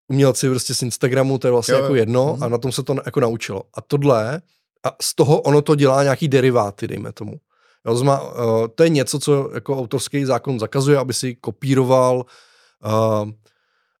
umělci 0.07 0.49
prostě 0.49 0.75
z 0.75 0.81
Instagramu, 0.81 1.37
to 1.37 1.47
je 1.47 1.51
vlastně 1.51 1.73
jo, 1.73 1.81
jako 1.81 1.95
jedno 1.95 2.35
mm. 2.37 2.43
a 2.43 2.47
na 2.47 2.57
tom 2.57 2.71
se 2.71 2.83
to 2.83 2.95
jako 3.05 3.19
naučilo. 3.19 3.63
A 3.73 3.81
tohle, 3.81 4.41
a 4.83 4.95
z 5.01 5.15
toho 5.15 5.41
ono 5.41 5.61
to 5.61 5.75
dělá 5.75 6.03
nějaký 6.03 6.27
deriváty, 6.27 6.87
dejme 6.87 7.11
tomu. 7.11 7.39
Jo, 7.85 7.95
zma, 7.95 8.21
uh, 8.21 8.67
to 8.75 8.83
je 8.83 8.89
něco, 8.89 9.19
co 9.19 9.51
jako 9.53 9.79
autorský 9.79 10.25
zákon 10.25 10.59
zakazuje, 10.59 10.97
aby 10.97 11.13
si 11.13 11.35
kopíroval. 11.35 12.25
Uh, 12.85 13.31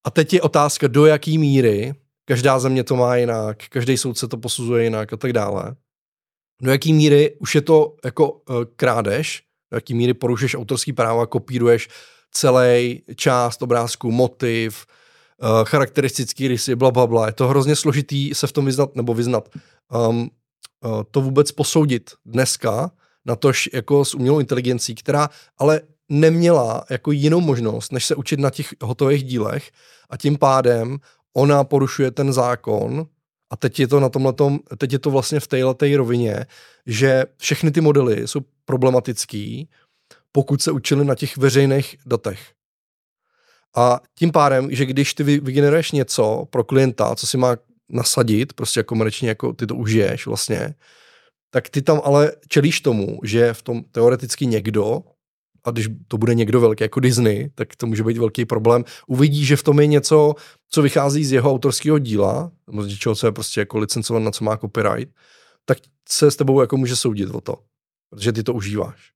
a 0.03 0.11
teď 0.11 0.33
je 0.33 0.41
otázka, 0.41 0.87
do 0.87 1.05
jaký 1.05 1.37
míry, 1.37 1.93
každá 2.25 2.59
země 2.59 2.83
to 2.83 2.95
má 2.95 3.15
jinak, 3.15 3.57
každý 3.69 3.97
soudce 3.97 4.27
to 4.27 4.37
posuzuje 4.37 4.83
jinak 4.83 5.13
a 5.13 5.17
tak 5.17 5.33
dále 5.33 5.75
do 6.61 6.71
jaký 6.71 6.93
míry 6.93 7.35
už 7.39 7.55
je 7.55 7.61
to 7.61 7.95
jako 8.05 8.31
uh, 8.31 8.39
krádež, 8.75 9.43
do 9.71 9.77
jaký 9.77 9.93
míry 9.93 10.13
porušuješ 10.13 10.55
autorský 10.55 10.93
práva, 10.93 11.25
kopíruješ 11.25 11.89
celý 12.31 13.03
část 13.15 13.61
obrázku, 13.61 14.11
motiv, 14.11 14.85
uh, 15.43 15.63
charakteristický 15.63 16.47
rysy, 16.47 16.75
bla, 16.75 16.91
bla, 16.91 17.07
bla. 17.07 17.25
Je 17.25 17.33
to 17.33 17.47
hrozně 17.47 17.75
složitý 17.75 18.35
se 18.35 18.47
v 18.47 18.51
tom 18.51 18.65
vyznat 18.65 18.95
nebo 18.95 19.13
vyznat. 19.13 19.49
Um, 20.09 20.29
to 21.11 21.21
vůbec 21.21 21.51
posoudit 21.51 22.11
dneska, 22.25 22.91
na 23.25 23.35
tož 23.35 23.69
jako 23.73 24.05
s 24.05 24.15
umělou 24.15 24.39
inteligencí, 24.39 24.95
která 24.95 25.29
ale 25.57 25.81
neměla 26.09 26.83
jako 26.89 27.11
jinou 27.11 27.41
možnost, 27.41 27.91
než 27.91 28.05
se 28.05 28.15
učit 28.15 28.39
na 28.39 28.49
těch 28.49 28.73
hotových 28.81 29.23
dílech 29.23 29.71
a 30.09 30.17
tím 30.17 30.37
pádem 30.37 30.97
ona 31.33 31.63
porušuje 31.63 32.11
ten 32.11 32.33
zákon, 32.33 33.07
a 33.51 33.55
teď 33.57 33.79
je 33.79 33.87
to 33.87 33.99
na 33.99 34.09
tomhle 34.09 34.33
teď 34.77 34.93
je 34.93 34.99
to 34.99 35.11
vlastně 35.11 35.39
v 35.39 35.47
této 35.47 35.85
rovině, 35.97 36.45
že 36.85 37.25
všechny 37.37 37.71
ty 37.71 37.81
modely 37.81 38.27
jsou 38.27 38.41
problematický, 38.65 39.69
pokud 40.31 40.61
se 40.61 40.71
učili 40.71 41.05
na 41.05 41.15
těch 41.15 41.37
veřejných 41.37 41.97
datech. 42.05 42.39
A 43.75 43.99
tím 44.15 44.31
pádem, 44.31 44.67
že 44.71 44.85
když 44.85 45.13
ty 45.13 45.23
vygeneruješ 45.23 45.91
něco 45.91 46.45
pro 46.49 46.63
klienta, 46.63 47.15
co 47.15 47.27
si 47.27 47.37
má 47.37 47.57
nasadit, 47.91 48.53
prostě 48.53 48.79
jako 48.79 48.87
komerčně, 48.87 49.29
jako 49.29 49.53
ty 49.53 49.67
to 49.67 49.75
užiješ 49.75 50.27
vlastně, 50.27 50.75
tak 51.49 51.69
ty 51.69 51.81
tam 51.81 52.01
ale 52.03 52.31
čelíš 52.47 52.81
tomu, 52.81 53.19
že 53.23 53.53
v 53.53 53.61
tom 53.61 53.83
teoreticky 53.91 54.45
někdo 54.45 55.03
a 55.63 55.71
když 55.71 55.87
to 56.07 56.17
bude 56.17 56.35
někdo 56.35 56.61
velký 56.61 56.83
jako 56.83 56.99
Disney, 56.99 57.49
tak 57.55 57.75
to 57.75 57.87
může 57.87 58.03
být 58.03 58.17
velký 58.17 58.45
problém, 58.45 58.83
uvidí, 59.07 59.45
že 59.45 59.55
v 59.55 59.63
tom 59.63 59.79
je 59.79 59.87
něco, 59.87 60.33
co 60.69 60.81
vychází 60.81 61.25
z 61.25 61.31
jeho 61.31 61.51
autorského 61.51 61.99
díla, 61.99 62.51
z 62.81 62.87
něčeho, 62.87 63.15
co 63.15 63.27
je 63.27 63.31
prostě 63.31 63.59
jako 63.59 63.77
licencované, 63.77 64.25
na 64.25 64.31
co 64.31 64.43
má 64.43 64.57
copyright, 64.57 65.15
tak 65.65 65.77
se 66.09 66.31
s 66.31 66.35
tebou 66.35 66.61
jako 66.61 66.77
může 66.77 66.95
soudit 66.95 67.29
o 67.29 67.41
to, 67.41 67.55
protože 68.09 68.31
ty 68.31 68.43
to 68.43 68.53
užíváš. 68.53 69.11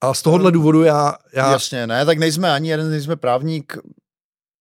A 0.00 0.14
z 0.14 0.22
tohohle 0.22 0.52
důvodu 0.52 0.82
já, 0.82 1.14
já... 1.32 1.52
Jasně, 1.52 1.86
ne, 1.86 2.04
tak 2.04 2.18
nejsme 2.18 2.52
ani 2.52 2.68
jeden, 2.68 2.90
nejsme 2.90 3.16
právník, 3.16 3.78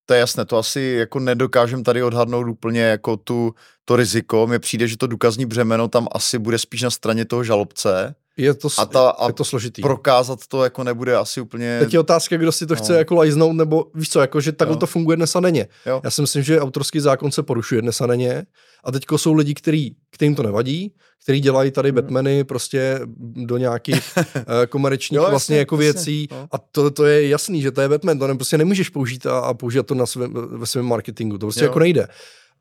to 0.05 0.13
je 0.13 0.19
jasné, 0.19 0.45
to 0.45 0.57
asi 0.57 0.81
jako 0.81 1.19
nedokážem 1.19 1.83
tady 1.83 2.03
odhadnout 2.03 2.47
úplně 2.47 2.81
jako 2.81 3.17
tu, 3.17 3.53
to 3.85 3.95
riziko. 3.95 4.47
Mně 4.47 4.59
přijde, 4.59 4.87
že 4.87 4.97
to 4.97 5.07
důkazní 5.07 5.45
břemeno 5.45 5.87
tam 5.87 6.07
asi 6.11 6.39
bude 6.39 6.57
spíš 6.57 6.81
na 6.81 6.89
straně 6.89 7.25
toho 7.25 7.43
žalobce, 7.43 8.15
je 8.37 8.53
to, 8.53 8.67
a 8.77 8.85
ta, 8.85 9.09
a 9.09 9.27
je 9.27 9.33
to 9.33 9.43
složitý. 9.43 9.81
Prokázat 9.81 10.39
to 10.47 10.63
jako 10.63 10.83
nebude 10.83 11.15
asi 11.15 11.41
úplně... 11.41 11.79
Teď 11.79 11.93
je 11.93 11.99
otázka, 11.99 12.37
kdo 12.37 12.51
si 12.51 12.67
to 12.67 12.73
no. 12.73 12.77
chce 12.77 12.97
jako 12.97 13.15
lajznout, 13.15 13.55
nebo 13.55 13.85
víš 13.93 14.09
co, 14.09 14.19
jako, 14.19 14.41
že 14.41 14.51
takhle 14.51 14.77
to 14.77 14.85
funguje 14.85 15.17
dnes 15.17 15.35
a 15.35 15.39
denně. 15.39 15.67
Jo. 15.85 16.01
Já 16.03 16.11
si 16.11 16.21
myslím, 16.21 16.43
že 16.43 16.61
autorský 16.61 16.99
zákon 16.99 17.31
se 17.31 17.43
porušuje 17.43 17.81
dnes 17.81 18.01
a 18.01 18.07
denně 18.07 18.45
a 18.83 18.91
teďko 18.91 19.17
jsou 19.17 19.33
lidi, 19.33 19.53
který, 19.53 19.91
kterým 20.11 20.35
to 20.35 20.43
nevadí, 20.43 20.93
kteří 21.23 21.39
dělají 21.39 21.71
tady 21.71 21.89
hmm. 21.89 21.95
Batmany 21.95 22.43
prostě 22.43 22.99
do 23.45 23.57
nějakých 23.57 24.17
uh, 24.17 24.43
komerčních 24.69 25.17
jo, 25.17 25.27
vlastně 25.29 25.55
jasně, 25.55 25.59
jako 25.59 25.77
věcí 25.77 26.27
no. 26.31 26.47
a 26.51 26.57
to, 26.57 26.91
to 26.91 27.05
je 27.05 27.29
jasný, 27.29 27.61
že 27.61 27.71
to 27.71 27.81
je 27.81 27.89
Batman, 27.89 28.19
to 28.19 28.27
ne, 28.27 28.35
prostě 28.35 28.57
nemůžeš 28.57 28.89
použít 28.89 29.25
a, 29.25 29.39
a 29.39 29.53
použít 29.53 29.85
to 29.85 29.95
na 29.95 30.05
svém, 30.05 30.33
ve 30.33 30.65
svém 30.65 30.85
marketingu, 30.85 31.37
to 31.37 31.45
prostě 31.45 31.63
jo. 31.63 31.69
jako 31.69 31.79
nejde. 31.79 32.07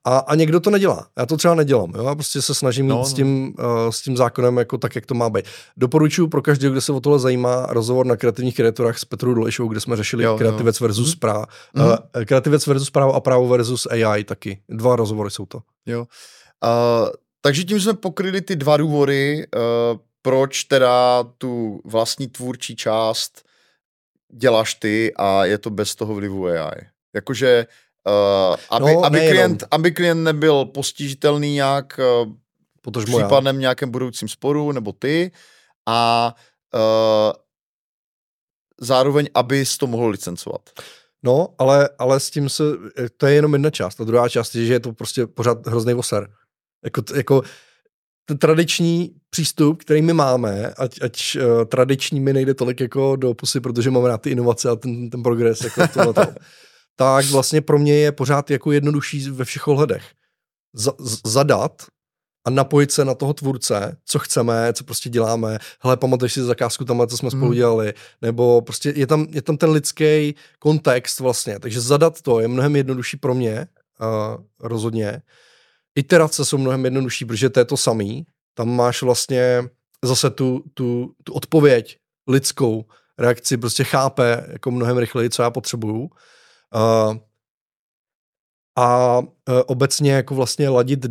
A, 0.06 0.18
a 0.18 0.34
někdo 0.34 0.60
to 0.60 0.70
nedělá. 0.70 1.06
Já 1.18 1.26
to 1.26 1.36
třeba 1.36 1.54
nedělám. 1.54 1.92
Jo? 1.94 2.04
Já 2.04 2.14
prostě 2.14 2.42
se 2.42 2.54
snažím 2.54 2.88
no, 2.88 2.96
no. 2.96 3.04
S, 3.04 3.12
tím, 3.12 3.54
uh, 3.58 3.90
s 3.90 4.02
tím 4.02 4.16
zákonem 4.16 4.56
jako 4.56 4.78
tak, 4.78 4.94
jak 4.94 5.06
to 5.06 5.14
má 5.14 5.30
být. 5.30 5.44
Doporučuji 5.76 6.28
pro 6.28 6.42
každého, 6.42 6.72
kdo 6.72 6.80
se 6.80 6.92
o 6.92 7.00
tohle 7.00 7.18
zajímá, 7.18 7.66
rozhovor 7.66 8.06
na 8.06 8.16
kreativních 8.16 8.56
kreatorách 8.56 8.98
s 8.98 9.04
Petrou 9.04 9.34
Dolešovou, 9.34 9.68
kde 9.68 9.80
jsme 9.80 9.96
řešili 9.96 10.24
jo, 10.24 10.38
kreativec 10.38 10.80
jo. 10.80 10.86
versus 10.86 11.16
právo. 11.16 11.44
Mm. 11.74 11.84
Uh, 11.84 11.94
kreativec 12.24 12.66
versus 12.66 12.90
právo 12.90 13.12
a 13.12 13.20
právo 13.20 13.48
versus 13.48 13.86
AI 13.86 14.24
taky. 14.24 14.62
Dva 14.68 14.96
rozhovory 14.96 15.30
jsou 15.30 15.46
to. 15.46 15.60
Jo. 15.86 16.00
Uh, 16.00 17.08
takže 17.40 17.64
tím 17.64 17.80
jsme 17.80 17.94
pokryli 17.94 18.40
ty 18.40 18.56
dva 18.56 18.76
důvody, 18.76 19.46
uh, 19.56 19.98
proč 20.22 20.64
teda 20.64 21.24
tu 21.38 21.80
vlastní 21.84 22.28
tvůrčí 22.28 22.76
část 22.76 23.42
děláš 24.32 24.74
ty 24.74 25.12
a 25.16 25.44
je 25.44 25.58
to 25.58 25.70
bez 25.70 25.94
toho 25.94 26.14
vlivu 26.14 26.46
AI. 26.46 26.80
Jakože 27.14 27.66
Uh, 28.06 28.56
aby, 28.70 28.94
no, 28.94 29.04
aby, 29.04 29.18
klient, 29.18 29.64
aby 29.70 29.92
klient 29.92 30.24
nebyl 30.24 30.64
postižitelný 30.64 31.52
nějak 31.52 32.00
uh, 32.24 33.04
případném 33.04 33.58
nějakém 33.58 33.90
budoucím 33.90 34.28
sporu, 34.28 34.72
nebo 34.72 34.92
ty, 34.92 35.30
a 35.86 36.34
uh, 36.74 37.32
zároveň, 38.80 39.28
abys 39.34 39.78
to 39.78 39.86
mohl 39.86 40.08
licencovat. 40.08 40.60
No, 41.22 41.48
ale, 41.58 41.88
ale 41.98 42.20
s 42.20 42.30
tím 42.30 42.48
se, 42.48 42.62
to 43.16 43.26
je 43.26 43.34
jenom 43.34 43.52
jedna 43.52 43.70
část. 43.70 44.00
A 44.00 44.04
druhá 44.04 44.28
část 44.28 44.54
je, 44.54 44.66
že 44.66 44.72
je 44.72 44.80
to 44.80 44.92
prostě 44.92 45.26
pořád 45.26 45.66
hrozný 45.66 45.94
oser. 45.94 46.28
Jako, 46.84 47.02
jako 47.14 47.42
ten 48.24 48.38
tradiční 48.38 49.10
přístup, 49.30 49.80
který 49.80 50.02
my 50.02 50.12
máme, 50.12 50.74
ať, 50.78 51.02
ať 51.02 51.36
uh, 51.36 51.64
tradiční 51.64 52.20
mi 52.20 52.32
nejde 52.32 52.54
tolik 52.54 52.80
jako 52.80 53.16
do 53.16 53.34
pusy, 53.34 53.60
protože 53.60 53.90
máme 53.90 54.08
rád 54.08 54.22
ty 54.22 54.30
inovace 54.30 54.70
a 54.70 54.76
ten, 54.76 55.10
ten 55.10 55.22
progres. 55.22 55.64
Jako 55.64 55.82
tohle 55.94 56.14
tak 56.96 57.26
vlastně 57.26 57.60
pro 57.60 57.78
mě 57.78 57.94
je 57.94 58.12
pořád 58.12 58.50
jako 58.50 58.72
jednodušší 58.72 59.30
ve 59.30 59.44
všech 59.44 59.68
ohledech. 59.68 60.04
zadat 61.26 61.82
a 62.46 62.50
napojit 62.50 62.92
se 62.92 63.04
na 63.04 63.14
toho 63.14 63.34
tvůrce, 63.34 63.96
co 64.04 64.18
chceme, 64.18 64.72
co 64.72 64.84
prostě 64.84 65.10
děláme. 65.10 65.58
Hele, 65.80 65.96
pamatuješ 65.96 66.32
si 66.32 66.42
zakázku 66.42 66.84
tam, 66.84 67.06
co 67.08 67.16
jsme 67.16 67.30
spolu 67.30 67.46
hmm. 67.46 67.54
dělali, 67.54 67.94
nebo 68.22 68.62
prostě 68.62 68.92
je 68.96 69.06
tam, 69.06 69.26
je 69.30 69.42
tam 69.42 69.56
ten 69.56 69.70
lidský 69.70 70.34
kontext 70.58 71.20
vlastně, 71.20 71.58
takže 71.58 71.80
zadat 71.80 72.22
to 72.22 72.40
je 72.40 72.48
mnohem 72.48 72.76
jednodušší 72.76 73.16
pro 73.16 73.34
mě, 73.34 73.66
uh, 74.00 74.44
rozhodně. 74.60 75.22
Iterace 75.94 76.44
jsou 76.44 76.58
mnohem 76.58 76.84
jednodušší, 76.84 77.24
protože 77.24 77.50
to 77.50 77.60
je 77.60 77.64
to 77.64 77.76
samý. 77.76 78.26
Tam 78.54 78.76
máš 78.76 79.02
vlastně 79.02 79.68
zase 80.04 80.30
tu, 80.30 80.64
tu, 80.74 81.12
tu 81.24 81.32
odpověď 81.32 81.98
lidskou, 82.28 82.84
reakci 83.18 83.56
prostě 83.56 83.84
chápe 83.84 84.46
jako 84.48 84.70
mnohem 84.70 84.98
rychleji, 84.98 85.30
co 85.30 85.42
já 85.42 85.50
potřebuju. 85.50 86.10
Uh, 86.74 87.16
a 88.78 89.18
uh, 89.18 89.24
obecně 89.66 90.12
jako 90.12 90.34
vlastně 90.34 90.68
ladit 90.68 91.06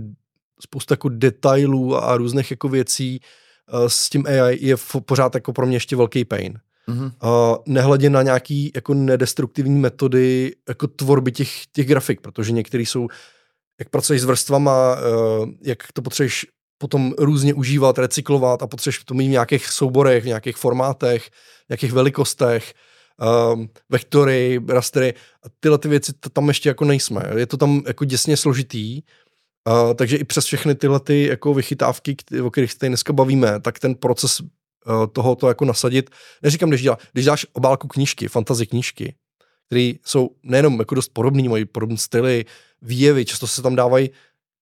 spoustu 0.60 0.94
jako 0.94 1.10
detailů 1.10 1.98
a 1.98 2.18
různých 2.18 2.52
jako 2.52 2.70
věcí 2.70 3.20
uh, 3.74 3.86
s 3.88 4.10
tím 4.10 4.26
AI 4.28 4.66
je 4.68 4.76
pořád 5.06 5.36
jako 5.36 5.54
pro 5.54 5.66
mě 5.66 5.76
ještě 5.76 5.96
velký 5.96 6.26
pain. 6.26 6.60
Mm-hmm. 6.88 7.12
Uh, 7.24 7.58
nehledě 7.66 8.10
na 8.10 8.22
nějaký 8.22 8.72
jako 8.76 8.94
nedestruktivní 8.94 9.80
metody 9.80 10.56
jako 10.70 10.88
tvorby 10.88 11.32
těch, 11.32 11.68
těch 11.68 11.88
grafik, 11.88 12.22
protože 12.22 12.52
některý 12.52 12.86
jsou, 12.86 13.08
jak 13.80 13.90
pracuješ 13.90 14.22
s 14.22 14.26
vrstvama, 14.26 14.96
uh, 14.96 15.50
jak 15.62 15.78
to 15.94 16.02
potřebuješ 16.02 16.46
potom 16.78 17.14
různě 17.18 17.54
užívat, 17.54 17.98
recyklovat 17.98 18.64
a 18.64 18.68
potřebuješ 18.68 19.04
to 19.04 19.14
mít 19.14 19.28
v 19.28 19.32
nějakých 19.32 19.68
souborech, 19.68 20.24
v 20.24 20.28
nějakých 20.28 20.58
formátech, 20.58 21.30
v 21.66 21.70
nějakých 21.70 21.92
velikostech, 21.92 22.74
um, 23.54 23.70
vektory, 23.90 24.62
rastery 24.68 25.14
tyhle 25.60 25.78
ty 25.78 25.88
věci 25.88 26.14
tam 26.34 26.48
ještě 26.48 26.70
jako 26.70 26.86
nejsme. 26.86 27.24
Je 27.38 27.46
to 27.46 27.58
tam 27.58 27.82
jako 27.88 28.06
děsně 28.06 28.38
složitý, 28.38 29.02
uh, 29.68 29.94
takže 29.94 30.18
i 30.18 30.24
přes 30.24 30.46
všechny 30.46 30.76
tyhle 30.76 31.00
ty 31.00 31.28
jako 31.28 31.54
vychytávky, 31.54 32.16
o 32.44 32.52
kterých 32.52 32.72
se 32.72 32.88
dneska 32.88 33.14
bavíme, 33.14 33.60
tak 33.60 33.80
ten 33.80 33.96
proces 33.96 34.40
uh, 34.40 34.48
toho 35.12 35.36
to 35.36 35.48
jako 35.48 35.66
nasadit, 35.66 36.10
neříkám, 36.42 36.70
když, 36.70 36.82
dělá, 36.82 36.98
když 37.14 37.26
dáš 37.26 37.46
obálku 37.54 37.88
knížky, 37.88 38.28
fantasy 38.28 38.68
knížky, 38.68 39.16
které 39.66 39.92
jsou 40.06 40.30
nejenom 40.44 40.80
jako 40.80 40.96
dost 40.96 41.10
podobný, 41.10 41.50
mají 41.50 41.66
podobné 41.66 41.98
styly, 41.98 42.46
výjevy, 42.82 43.26
často 43.26 43.48
se 43.48 43.62
tam 43.62 43.76
dávají 43.76 44.10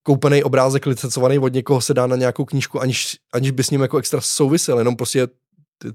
koupený 0.04 0.44
obrázek 0.44 0.86
licencovaný 0.86 1.40
od 1.40 1.54
někoho 1.54 1.82
se 1.82 1.94
dá 1.94 2.08
na 2.08 2.16
nějakou 2.16 2.46
knížku, 2.46 2.82
aniž, 2.82 3.18
aniž 3.34 3.52
by 3.52 3.64
s 3.64 3.70
ním 3.70 3.82
jako 3.82 3.98
extra 3.98 4.22
souvisel, 4.22 4.80
jenom 4.80 4.96
prostě 4.96 5.28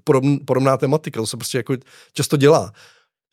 podobn, 0.04 0.38
podobná 0.46 0.76
tematika, 0.76 1.20
to 1.20 1.26
se 1.26 1.36
prostě 1.36 1.58
jako 1.58 1.74
často 2.12 2.36
dělá. 2.36 2.72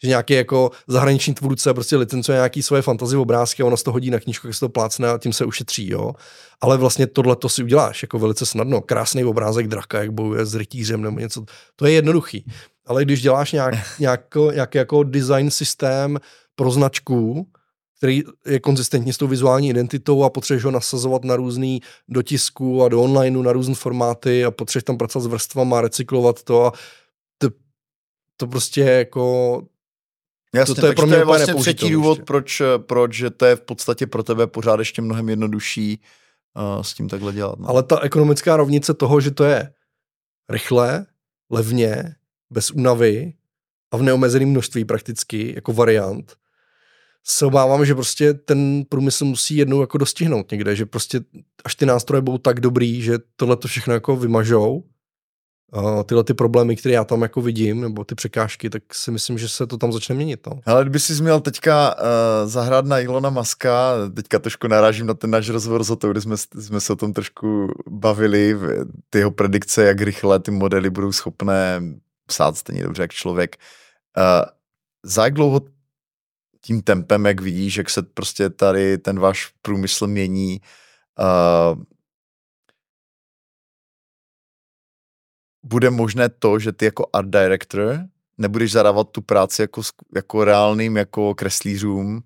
Že 0.03 0.09
nějaký 0.09 0.33
jako 0.33 0.71
zahraniční 0.87 1.33
tvůrce 1.33 1.73
prostě 1.73 1.97
licencuje 1.97 2.35
nějaký 2.35 2.63
svoje 2.63 2.81
fantazie 2.81 3.19
obrázky 3.19 3.63
a 3.63 3.65
ono 3.65 3.77
z 3.77 3.83
toho 3.83 3.93
hodí 3.93 4.09
na 4.09 4.19
knížku, 4.19 4.47
jak 4.47 4.53
se 4.53 4.59
to 4.59 4.69
plácne 4.69 5.09
a 5.09 5.17
tím 5.17 5.33
se 5.33 5.45
ušetří, 5.45 5.89
jo. 5.89 6.11
Ale 6.61 6.77
vlastně 6.77 7.07
tohle 7.07 7.35
to 7.35 7.49
si 7.49 7.63
uděláš 7.63 8.01
jako 8.01 8.19
velice 8.19 8.45
snadno. 8.45 8.81
Krásný 8.81 9.23
obrázek 9.23 9.67
draka, 9.67 9.99
jak 9.99 10.11
bojuje 10.11 10.45
s 10.45 10.55
rytířem 10.55 11.01
nebo 11.01 11.19
něco. 11.19 11.45
To 11.75 11.85
je 11.85 11.91
jednoduchý. 11.91 12.45
Ale 12.85 13.05
když 13.05 13.21
děláš 13.21 13.51
nějak, 13.51 13.75
nějak, 13.99 14.35
nějaký 14.53 14.77
jako 14.77 15.03
design 15.03 15.51
systém 15.51 16.19
pro 16.55 16.71
značku, 16.71 17.47
který 17.97 18.23
je 18.45 18.59
konzistentní 18.59 19.13
s 19.13 19.17
tou 19.17 19.27
vizuální 19.27 19.69
identitou 19.69 20.23
a 20.23 20.29
potřebuješ 20.29 20.63
ho 20.63 20.71
nasazovat 20.71 21.23
na 21.23 21.35
různý 21.35 21.81
dotisku 22.09 22.83
a 22.83 22.89
do 22.89 23.01
onlineu, 23.01 23.41
na 23.41 23.51
různé 23.51 23.75
formáty 23.75 24.45
a 24.45 24.51
potřebuješ 24.51 24.83
tam 24.83 24.97
pracovat 24.97 25.23
s 25.23 25.27
vrstvama, 25.27 25.81
recyklovat 25.81 26.43
to 26.43 26.65
a 26.65 26.71
to, 27.37 27.49
to 28.37 28.47
prostě 28.47 28.81
jako 28.81 29.61
Jasně, 30.55 30.75
to, 30.75 30.81
to 30.81 30.87
je 30.87 30.93
pro 30.93 31.05
mě 31.05 31.15
to 31.15 31.19
je 31.19 31.25
vlastně 31.25 31.53
třetí 31.53 31.89
důvod, 31.89 32.19
proč, 32.25 32.61
proč 32.77 33.13
že 33.13 33.29
to 33.29 33.45
je 33.45 33.55
v 33.55 33.61
podstatě 33.61 34.07
pro 34.07 34.23
tebe 34.23 34.47
pořád 34.47 34.79
ještě 34.79 35.01
mnohem 35.01 35.29
jednodušší 35.29 36.01
uh, 36.75 36.81
s 36.81 36.93
tím 36.93 37.09
takhle 37.09 37.33
dělat. 37.33 37.59
No. 37.59 37.69
Ale 37.69 37.83
ta 37.83 37.99
ekonomická 37.99 38.57
rovnice 38.57 38.93
toho, 38.93 39.21
že 39.21 39.31
to 39.31 39.43
je 39.43 39.73
rychle, 40.49 41.05
levně, 41.51 42.15
bez 42.49 42.71
únavy 42.71 43.33
a 43.91 43.97
v 43.97 44.01
neomezeném 44.01 44.49
množství 44.49 44.85
prakticky, 44.85 45.53
jako 45.55 45.73
variant, 45.73 46.37
se 47.25 47.45
obávám, 47.45 47.85
že 47.85 47.95
prostě 47.95 48.33
ten 48.33 48.83
průmysl 48.89 49.25
musí 49.25 49.55
jednou 49.55 49.81
jako 49.81 49.97
dostihnout 49.97 50.51
někde, 50.51 50.75
že 50.75 50.85
prostě 50.85 51.21
až 51.65 51.75
ty 51.75 51.85
nástroje 51.85 52.21
budou 52.21 52.37
tak 52.37 52.59
dobrý, 52.59 53.01
že 53.01 53.19
tohle 53.35 53.55
to 53.55 53.67
všechno 53.67 53.93
jako 53.93 54.15
vymažou, 54.15 54.83
uh, 55.73 56.03
tyhle 56.03 56.23
ty 56.23 56.33
problémy, 56.33 56.75
které 56.75 56.95
já 56.95 57.03
tam 57.03 57.21
jako 57.21 57.41
vidím, 57.41 57.81
nebo 57.81 58.03
ty 58.03 58.15
překážky, 58.15 58.69
tak 58.69 58.83
si 58.93 59.11
myslím, 59.11 59.37
že 59.37 59.49
se 59.49 59.67
to 59.67 59.77
tam 59.77 59.91
začne 59.91 60.15
měnit. 60.15 60.47
No. 60.47 60.59
Ale 60.65 60.83
kdyby 60.83 60.99
jsi 60.99 61.21
měl 61.21 61.39
teďka 61.39 61.95
uh, 61.95 62.49
zahrát 62.49 62.85
na 62.85 62.99
Ilona 62.99 63.29
Maska, 63.29 63.93
teďka 64.15 64.39
trošku 64.39 64.67
narážím 64.67 65.07
na 65.07 65.13
ten 65.13 65.29
náš 65.29 65.49
rozhovor 65.49 65.83
s 65.83 65.89
Otou, 65.89 66.11
kde 66.11 66.21
jsme, 66.21 66.37
jsme 66.37 66.81
se 66.81 66.93
o 66.93 66.95
tom 66.95 67.13
trošku 67.13 67.67
bavili, 67.89 68.57
ty 69.09 69.17
jeho 69.17 69.31
predikce, 69.31 69.83
jak 69.83 70.01
rychle 70.01 70.39
ty 70.39 70.51
modely 70.51 70.89
budou 70.89 71.11
schopné 71.11 71.81
psát 72.27 72.57
stejně 72.57 72.83
dobře 72.83 73.01
jak 73.01 73.11
člověk. 73.11 73.57
Uh, 74.17 74.49
za 75.05 75.23
jak 75.23 75.33
dlouho 75.33 75.61
tím 76.65 76.81
tempem, 76.81 77.25
jak 77.25 77.41
vidíš, 77.41 77.75
jak 77.75 77.89
se 77.89 78.03
prostě 78.03 78.49
tady 78.49 78.97
ten 78.97 79.19
váš 79.19 79.53
průmysl 79.61 80.07
mění, 80.07 80.61
uh, 81.19 81.83
bude 85.63 85.89
možné 85.89 86.29
to, 86.29 86.59
že 86.59 86.71
ty 86.71 86.85
jako 86.85 87.09
art 87.13 87.29
director 87.29 87.99
nebudeš 88.37 88.71
zadávat 88.71 89.09
tu 89.09 89.21
práci 89.21 89.61
jako, 89.61 89.81
jako 90.15 90.43
reálným 90.43 90.97
jako 90.97 91.35
kreslířům, 91.35 92.23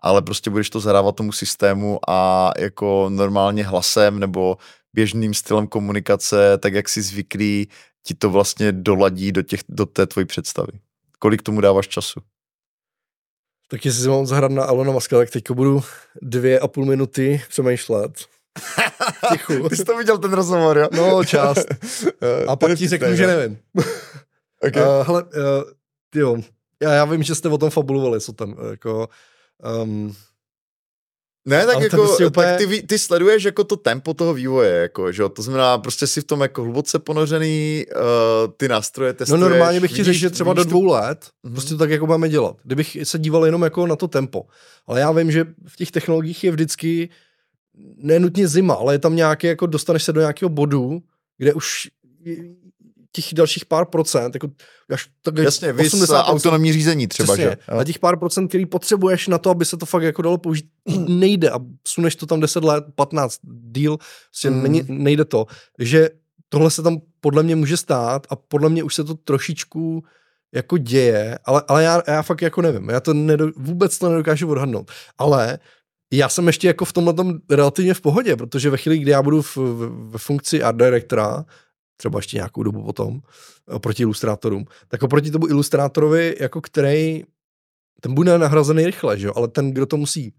ale 0.00 0.22
prostě 0.22 0.50
budeš 0.50 0.70
to 0.70 0.80
zadávat 0.80 1.16
tomu 1.16 1.32
systému 1.32 1.98
a 2.08 2.50
jako 2.58 3.08
normálně 3.08 3.64
hlasem 3.64 4.18
nebo 4.18 4.56
běžným 4.92 5.34
stylem 5.34 5.66
komunikace, 5.66 6.58
tak 6.58 6.74
jak 6.74 6.88
si 6.88 7.02
zvyklý, 7.02 7.68
ti 8.02 8.14
to 8.14 8.30
vlastně 8.30 8.72
doladí 8.72 9.32
do, 9.32 9.42
těch, 9.42 9.60
do 9.68 9.86
té 9.86 10.06
tvojí 10.06 10.26
představy. 10.26 10.72
Kolik 11.18 11.42
tomu 11.42 11.60
dáváš 11.60 11.88
času? 11.88 12.20
Tak 13.70 13.84
jestli 13.84 14.02
si 14.02 14.08
mám 14.08 14.26
zahrát 14.26 14.50
na 14.50 14.64
Alona 14.64 14.92
Maska, 14.92 15.18
tak 15.18 15.30
teďko 15.30 15.54
budu 15.54 15.82
dvě 16.22 16.60
a 16.60 16.68
půl 16.68 16.84
minuty 16.84 17.42
přemýšlet. 17.48 18.12
Tichu. 19.32 19.68
Ty 19.68 19.76
jsi 19.76 19.84
to 19.84 19.96
viděl 19.96 20.18
ten 20.18 20.32
rozhovor, 20.32 20.78
jo? 20.78 20.88
No, 20.92 21.24
část. 21.24 21.66
A 22.48 22.56
pak 22.56 22.78
ti 22.78 22.88
řeknu, 22.88 23.16
že 23.16 23.26
nevím. 23.26 23.58
okay. 24.68 24.82
uh, 24.82 25.06
hele, 25.06 25.22
uh, 25.22 25.30
jo, 26.14 26.36
já, 26.82 26.92
já 26.92 27.04
vím, 27.04 27.22
že 27.22 27.34
jste 27.34 27.48
o 27.48 27.58
tom 27.58 27.70
fabulovali, 27.70 28.20
co 28.20 28.32
tam, 28.32 28.56
jako, 28.70 29.08
um, 29.82 30.14
ne, 31.44 31.66
tak, 31.66 31.80
jako, 31.80 31.96
prostě 31.96 32.26
úplně... 32.26 32.46
tak 32.46 32.58
ty, 32.58 32.82
ty 32.82 32.98
sleduješ 32.98 33.44
jako 33.44 33.64
to 33.64 33.76
tempo 33.76 34.14
toho 34.14 34.34
vývoje, 34.34 34.72
jako, 34.72 35.12
že 35.12 35.22
to 35.28 35.42
znamená, 35.42 35.78
prostě 35.78 36.06
si 36.06 36.20
v 36.20 36.24
tom 36.24 36.40
jako 36.40 36.62
hluboce 36.62 36.98
ponořený, 36.98 37.84
uh, 37.96 38.52
ty 38.56 38.68
nástroje 38.68 39.12
testuješ. 39.12 39.40
No 39.40 39.48
normálně 39.48 39.80
bych 39.80 39.92
ti 39.92 40.04
řekl, 40.04 40.18
že 40.18 40.30
třeba 40.30 40.52
do 40.52 40.64
dvou 40.64 40.84
let, 40.84 41.18
mm-hmm. 41.20 41.52
prostě 41.52 41.70
to 41.70 41.78
tak 41.78 41.90
jako 41.90 42.06
máme 42.06 42.28
dělat. 42.28 42.56
Kdybych 42.64 42.96
se 43.02 43.18
díval 43.18 43.46
jenom 43.46 43.62
jako 43.62 43.86
na 43.86 43.96
to 43.96 44.08
tempo. 44.08 44.46
Ale 44.86 45.00
já 45.00 45.12
vím, 45.12 45.30
že 45.30 45.44
v 45.66 45.76
těch 45.76 45.90
technologiích 45.90 46.44
je 46.44 46.50
vždycky 46.50 47.08
nenutně 47.96 48.48
zima, 48.48 48.74
ale 48.74 48.94
je 48.94 48.98
tam 48.98 49.16
nějaký, 49.16 49.46
jako 49.46 49.66
dostaneš 49.66 50.02
se 50.02 50.12
do 50.12 50.20
nějakého 50.20 50.48
bodu, 50.48 51.02
kde 51.38 51.54
už 51.54 51.88
těch 53.12 53.34
dalších 53.34 53.64
pár 53.64 53.84
procent, 53.84 54.34
jako 54.34 54.48
až 54.92 55.08
tak 55.22 55.38
Jasně, 55.38 55.72
80 55.72 56.22
autonomní 56.22 56.72
řízení 56.72 57.06
třeba, 57.06 57.34
přesně, 57.34 57.44
že? 57.44 57.78
A 57.78 57.84
těch 57.84 57.98
pár 57.98 58.18
procent, 58.18 58.48
který 58.48 58.66
potřebuješ 58.66 59.28
na 59.28 59.38
to, 59.38 59.50
aby 59.50 59.64
se 59.64 59.76
to 59.76 59.86
fakt 59.86 60.02
jako 60.02 60.22
dalo 60.22 60.38
použít, 60.38 60.66
nejde 61.08 61.50
a 61.50 61.60
suneš 61.86 62.16
to 62.16 62.26
tam 62.26 62.40
10 62.40 62.64
let, 62.64 62.84
15 62.94 63.38
díl, 63.42 63.98
prostě 64.30 64.50
mm. 64.50 64.84
nejde 64.88 65.24
to. 65.24 65.46
že 65.78 66.10
tohle 66.48 66.70
se 66.70 66.82
tam 66.82 66.98
podle 67.20 67.42
mě 67.42 67.56
může 67.56 67.76
stát 67.76 68.26
a 68.30 68.36
podle 68.36 68.68
mě 68.68 68.82
už 68.82 68.94
se 68.94 69.04
to 69.04 69.14
trošičku 69.14 70.04
jako 70.54 70.78
děje, 70.78 71.38
ale, 71.44 71.62
ale 71.68 71.82
já, 71.82 72.02
já 72.06 72.22
fakt 72.22 72.42
jako 72.42 72.62
nevím, 72.62 72.88
já 72.88 73.00
to 73.00 73.14
nedo, 73.14 73.50
vůbec 73.56 73.98
to 73.98 74.08
nedokážu 74.08 74.50
odhadnout, 74.50 74.90
ale 75.18 75.58
já 76.12 76.28
jsem 76.28 76.46
ještě 76.46 76.66
jako 76.66 76.84
v 76.84 76.92
tomhle 76.92 77.14
tom 77.14 77.34
relativně 77.50 77.94
v 77.94 78.00
pohodě, 78.00 78.36
protože 78.36 78.70
ve 78.70 78.76
chvíli, 78.76 78.98
kdy 78.98 79.10
já 79.10 79.22
budu 79.22 79.42
v, 79.42 79.56
v, 79.56 80.10
v 80.12 80.18
funkci 80.18 80.62
art 80.62 80.76
directora, 80.76 81.44
třeba 82.00 82.18
ještě 82.18 82.36
nějakou 82.36 82.62
dobu 82.62 82.82
potom, 82.82 83.20
oproti 83.68 84.02
ilustrátorům, 84.02 84.64
tak 84.88 85.02
oproti 85.02 85.30
tomu 85.30 85.48
ilustrátorovi, 85.48 86.36
jako 86.40 86.60
který, 86.60 87.24
ten 88.00 88.14
bude 88.14 88.38
nahrazený 88.38 88.86
rychle, 88.86 89.18
že 89.18 89.26
jo? 89.26 89.32
ale 89.36 89.48
ten, 89.48 89.70
kdo 89.70 89.86
to 89.86 89.96
musí 89.96 90.32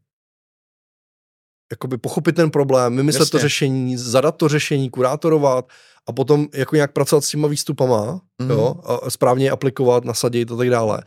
jakoby 1.71 1.97
pochopit 1.97 2.35
ten 2.35 2.51
problém, 2.51 2.97
vymyslet 2.97 3.21
Jasně. 3.21 3.31
to 3.31 3.39
řešení, 3.39 3.97
zadat 3.97 4.37
to 4.37 4.47
řešení, 4.47 4.89
kurátorovat 4.89 5.69
a 6.07 6.11
potom 6.11 6.47
jako 6.53 6.75
nějak 6.75 6.93
pracovat 6.93 7.21
s 7.21 7.29
těma 7.29 7.47
výstupama, 7.47 8.21
mm-hmm. 8.41 8.49
jo, 8.51 8.75
a 8.83 9.09
správně 9.09 9.51
aplikovat, 9.51 10.05
nasadit 10.05 10.51
a 10.51 10.55
tak 10.55 10.69
dále 10.69 11.03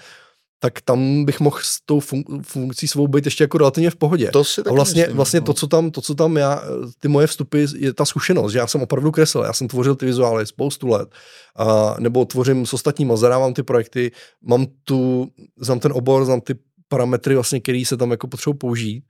tak 0.65 0.81
tam 0.81 1.25
bych 1.25 1.41
mohl 1.41 1.59
s 1.63 1.81
tou 1.87 2.01
fun- 2.01 2.43
funkcí 2.43 2.89
svou 2.89 3.07
být 3.07 3.25
ještě 3.25 3.45
jako 3.45 3.59
relativně 3.59 3.91
v 3.91 3.97
pohodě. 3.97 4.31
To 4.31 4.45
si 4.45 4.61
a 4.61 4.73
vlastně, 4.73 5.03
myslím, 5.03 5.17
vlastně 5.17 5.41
no. 5.41 5.47
to, 5.47 5.53
co 5.53 5.67
tam, 5.67 5.91
to, 5.91 6.01
co 6.01 6.15
tam 6.15 6.37
já, 6.37 6.63
ty 6.99 7.09
moje 7.09 7.27
vstupy, 7.27 7.65
je 7.77 7.93
ta 7.93 8.05
zkušenost, 8.05 8.53
že 8.53 8.59
já 8.59 8.67
jsem 8.67 8.83
opravdu 8.83 9.13
kreslil, 9.13 9.45
já 9.45 9.53
jsem 9.53 9.69
tvořil 9.69 9.95
ty 9.95 10.07
vizuály 10.07 10.47
spoustu 10.47 10.89
let, 10.89 11.09
a, 11.57 11.97
nebo 11.99 12.25
tvořím 12.25 12.67
s 12.67 12.73
ostatníma, 12.73 13.17
zadávám 13.17 13.55
ty 13.55 13.63
projekty, 13.63 14.13
mám 14.43 14.67
tu, 14.85 15.29
znám 15.61 15.81
ten 15.81 15.93
obor, 15.93 16.25
znám 16.25 16.41
ty 16.41 16.55
parametry, 16.89 17.35
vlastně, 17.35 17.61
který 17.61 17.85
se 17.85 17.97
tam 17.97 18.11
jako 18.11 18.27
potřebují 18.27 18.59
použít. 18.59 19.05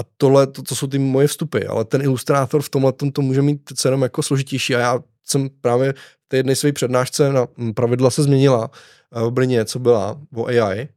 A 0.00 0.02
tohle, 0.16 0.46
to, 0.46 0.62
to 0.62 0.74
jsou 0.74 0.86
ty 0.86 0.98
moje 0.98 1.26
vstupy, 1.26 1.64
ale 1.64 1.84
ten 1.84 2.02
ilustrátor 2.02 2.62
v 2.62 2.68
tomhle 2.68 2.92
tom 2.92 3.12
to 3.12 3.22
může 3.22 3.42
mít 3.42 3.60
cenom 3.74 4.02
jako 4.02 4.22
složitější 4.22 4.74
a 4.74 4.78
já 4.78 5.00
jsem 5.24 5.50
právě 5.60 5.92
v 5.92 6.28
té 6.28 6.36
jedné 6.36 6.56
své 6.56 6.72
přednášce 6.72 7.32
na 7.32 7.46
pravidla 7.74 8.10
se 8.10 8.22
změnila, 8.22 8.70
v 9.10 9.30
Brně, 9.30 9.64
co 9.64 9.78
byla 9.78 10.20
o 10.34 10.46
AI, 10.46 10.88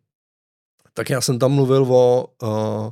tak 0.94 1.10
já 1.10 1.22
jsem 1.22 1.40
tam 1.40 1.52
mluvil 1.52 1.84
o 1.84 2.28
uh, 2.44 2.92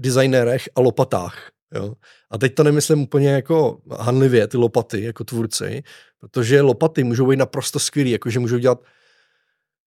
designérech 0.00 0.68
a 0.74 0.80
lopatách. 0.80 1.50
Jo? 1.74 1.94
A 2.30 2.38
teď 2.38 2.54
to 2.54 2.64
nemyslím 2.64 3.02
úplně 3.02 3.28
jako 3.28 3.80
hanlivě, 3.90 4.46
ty 4.46 4.56
lopaty, 4.56 5.02
jako 5.02 5.24
tvůrci, 5.24 5.82
protože 6.18 6.60
lopaty 6.60 7.04
můžou 7.04 7.26
být 7.26 7.36
naprosto 7.36 7.78
skvělý, 7.78 8.10
jakože 8.10 8.38
můžou 8.38 8.58
dělat 8.58 8.82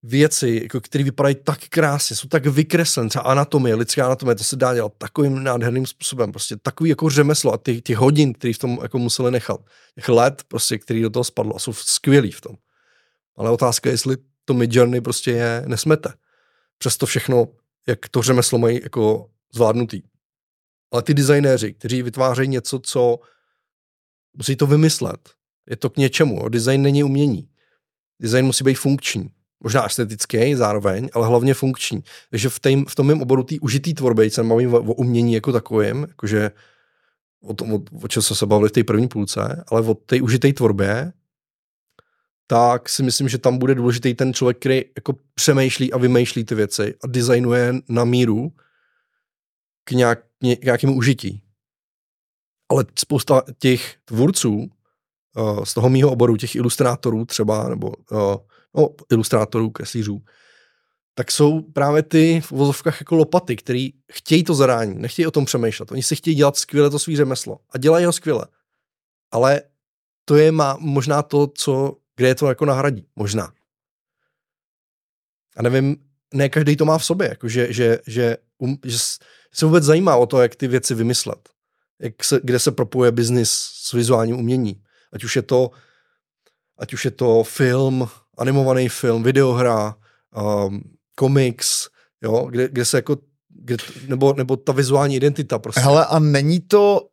věci, 0.04 0.60
jako, 0.64 0.82
které 0.82 1.04
vypadají 1.04 1.36
tak 1.36 1.60
krásně, 1.70 2.16
jsou 2.16 2.28
tak 2.28 2.46
vykreslené, 2.46 3.10
třeba 3.10 3.24
anatomie, 3.24 3.76
lidská 3.76 4.06
anatomie, 4.06 4.36
to 4.36 4.44
se 4.44 4.56
dá 4.56 4.74
dělat 4.74 4.94
takovým 4.98 5.44
nádherným 5.44 5.86
způsobem, 5.86 6.32
prostě 6.32 6.58
takový 6.58 6.90
jako 6.90 7.10
řemeslo 7.10 7.54
a 7.54 7.58
ty, 7.58 7.82
ty 7.82 7.94
hodin, 7.94 8.34
které 8.34 8.54
v 8.54 8.58
tom 8.58 8.80
jako 8.82 9.00
museli 9.00 9.32
nechat, 9.32 9.62
těch 9.96 10.10
let, 10.10 10.44
prostě, 10.48 10.78
který 10.78 11.02
do 11.02 11.10
toho 11.10 11.24
spadlo 11.24 11.56
a 11.56 11.60
jsou 11.60 11.74
skvělí 11.74 12.32
v 12.32 12.42
tom. 12.42 12.56
Ale 13.36 13.50
otázka 13.50 13.90
je, 13.90 13.94
jestli 13.94 14.18
to 14.46 14.54
Midjourney 14.54 15.02
prostě 15.02 15.32
je 15.32 15.64
nesmete. 15.68 16.14
Přesto 16.78 17.06
všechno, 17.06 17.48
jak 17.88 18.10
to 18.10 18.22
řemeslo 18.22 18.58
mají 18.58 18.80
jako 18.84 19.30
zvládnutý. 19.54 20.02
Ale 20.92 21.04
ty 21.04 21.14
designéři, 21.14 21.74
kteří 21.74 22.02
vytvářejí 22.02 22.50
něco, 22.50 22.80
co 22.80 23.20
musí 24.38 24.56
to 24.56 24.68
vymyslet, 24.68 25.30
je 25.70 25.76
to 25.76 25.90
k 25.90 25.98
něčemu. 25.98 26.50
Design 26.50 26.82
není 26.82 27.04
umění. 27.04 27.50
Design 28.20 28.46
musí 28.46 28.64
být 28.64 28.74
funkční. 28.74 29.30
Možná 29.64 29.86
estetický 29.86 30.56
zároveň, 30.56 31.10
ale 31.14 31.28
hlavně 31.28 31.54
funkční. 31.54 32.04
Takže 32.30 32.50
v, 32.50 32.60
tým, 32.60 32.86
v 32.86 32.96
tom 32.96 33.08
mém 33.08 33.22
oboru 33.22 33.44
té 33.44 33.56
užitý 33.62 33.94
tvorby, 33.94 34.30
se 34.30 34.44
mluvím 34.44 34.74
o, 34.74 34.80
o 34.80 34.94
umění 34.94 35.34
jako 35.34 35.52
takovém, 35.52 36.06
jakože 36.10 36.52
o 37.44 37.54
tom, 37.54 37.74
o, 37.74 37.82
o 38.04 38.08
čem 38.08 38.24
jsme 38.24 38.36
se 38.36 38.46
bavili 38.46 38.70
v 38.70 38.72
té 38.72 38.84
první 38.84 39.08
půlce, 39.08 39.64
ale 39.68 39.82
o 39.82 39.94
té 39.94 40.22
užité 40.22 40.54
tvorbě 40.54 41.14
tak 42.52 42.90
si 42.90 43.04
myslím, 43.04 43.30
že 43.30 43.38
tam 43.38 43.58
bude 43.58 43.76
důležitý 43.76 44.14
ten 44.14 44.34
člověk, 44.34 44.60
který 44.60 44.82
jako 44.96 45.16
přemýšlí 45.34 45.94
a 45.94 45.98
vymýšlí 45.98 46.44
ty 46.44 46.56
věci 46.56 46.96
a 47.04 47.08
designuje 47.08 47.74
na 47.90 48.04
míru 48.06 48.52
k, 49.84 49.92
nějak, 49.92 50.20
k 50.40 50.64
nějakému 50.64 50.96
užití. 50.96 51.44
Ale 52.70 52.86
spousta 53.00 53.42
těch 53.60 53.96
tvůrců 54.06 54.70
uh, 55.38 55.64
z 55.64 55.74
toho 55.74 55.90
mýho 55.90 56.12
oboru, 56.12 56.38
těch 56.38 56.56
ilustrátorů 56.56 57.26
třeba, 57.26 57.70
nebo 57.70 57.88
uh, 57.88 58.36
no, 58.76 58.90
ilustrátorů, 59.12 59.70
kreslířů, 59.70 60.22
tak 61.14 61.32
jsou 61.32 61.62
právě 61.62 62.04
ty 62.04 62.42
v 62.42 62.52
vozovkách 62.52 63.02
jako 63.02 63.16
lopaty, 63.16 63.56
který 63.56 63.90
chtějí 64.12 64.44
to 64.44 64.54
zadání, 64.54 64.96
nechtějí 64.96 65.28
o 65.28 65.32
tom 65.32 65.46
přemýšlet. 65.46 65.92
Oni 65.92 66.04
si 66.04 66.16
chtějí 66.16 66.36
dělat 66.36 66.58
skvěle 66.58 66.90
to 66.90 67.00
svý 67.00 67.16
řemeslo 67.16 67.60
a 67.70 67.78
dělají 67.78 68.06
ho 68.06 68.14
skvěle. 68.14 68.48
Ale 69.32 69.62
to 70.26 70.36
je 70.36 70.52
má, 70.52 70.78
možná 70.80 71.22
to, 71.22 71.48
co, 71.48 71.98
kde 72.16 72.28
je 72.28 72.36
to 72.36 72.48
jako 72.48 72.66
nahradí. 72.66 73.08
Možná. 73.16 73.54
A 75.58 75.62
nevím, 75.62 75.98
ne 76.34 76.50
každý 76.50 76.76
to 76.76 76.86
má 76.86 76.98
v 76.98 77.06
sobě, 77.06 77.30
jako 77.30 77.48
že, 77.48 77.74
že, 77.74 78.00
že, 78.08 78.38
um, 78.58 78.78
že 78.86 78.98
se 79.54 79.66
vůbec 79.66 79.84
zajímá 79.84 80.16
o 80.16 80.26
to, 80.26 80.42
jak 80.42 80.56
ty 80.56 80.68
věci 80.68 80.96
vymyslet. 80.96 81.50
Jak 82.00 82.24
se, 82.24 82.40
kde 82.44 82.60
se 82.60 82.72
propojuje 82.72 83.12
biznis 83.12 83.52
s 83.52 83.94
vizuálním 83.94 84.40
umění. 84.40 84.84
Ať 85.14 85.24
už 85.24 85.36
je 85.36 85.42
to, 85.42 85.72
ať 86.78 86.94
už 86.94 87.06
je 87.06 87.12
to 87.12 87.44
film, 87.44 88.10
animovaný 88.40 88.90
film, 88.90 89.24
videohra, 89.24 89.96
um, 90.66 90.82
komiks, 91.16 91.88
jo, 92.24 92.48
kde, 92.50 92.68
kde 92.68 92.86
se 92.86 92.98
jako, 92.98 93.18
kde, 93.50 93.78
nebo, 94.08 94.34
nebo 94.34 94.58
ta 94.58 94.72
vizuální 94.72 95.16
identita 95.16 95.60
prostě. 95.60 95.82
Hele, 95.82 96.06
a 96.06 96.20
není 96.20 96.60
to 96.60 97.08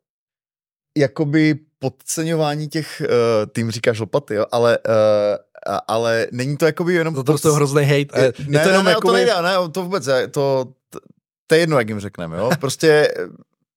jakoby 0.96 1.55
podceňování 1.78 2.68
těch, 2.68 3.02
uh, 3.05 3.50
tým 3.52 3.70
říkáš 3.70 4.00
lopaty, 4.00 4.34
jo, 4.34 4.46
ale, 4.52 4.78
uh, 4.88 5.76
ale 5.88 6.26
není 6.32 6.56
to 6.56 6.66
jakoby 6.66 6.94
jenom... 6.94 7.14
To, 7.14 7.24
to, 7.24 7.38
to 7.38 7.48
je 7.48 7.55
hrozný 7.55 7.82
hate. 7.82 8.22
Je, 8.22 8.32
ne, 8.48 8.62
to 8.62 8.68
jenom 8.68 8.84
ne, 8.84 8.90
jakoby... 8.90 9.06
to 9.06 9.12
nejde, 9.12 9.42
ne, 9.42 9.55
to 9.72 9.82
vůbec, 9.82 10.05
to, 10.05 10.64
to, 10.90 11.00
to 11.46 11.55
je 11.55 11.60
jedno, 11.60 11.78
jak 11.78 11.88
jim 11.88 12.00
řekneme, 12.00 12.36
jo, 12.36 12.50
prostě 12.60 13.14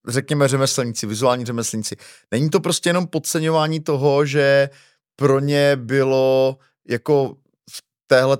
řekněme 0.07 0.47
řemeslníci, 0.47 1.07
vizuální 1.07 1.45
řemeslníci. 1.45 1.95
Není 2.31 2.49
to 2.49 2.59
prostě 2.59 2.89
jenom 2.89 3.07
podceňování 3.07 3.79
toho, 3.79 4.25
že 4.25 4.69
pro 5.15 5.39
ně 5.39 5.75
bylo 5.75 6.57
jako 6.89 7.35
v 7.71 7.81
téhle 8.07 8.37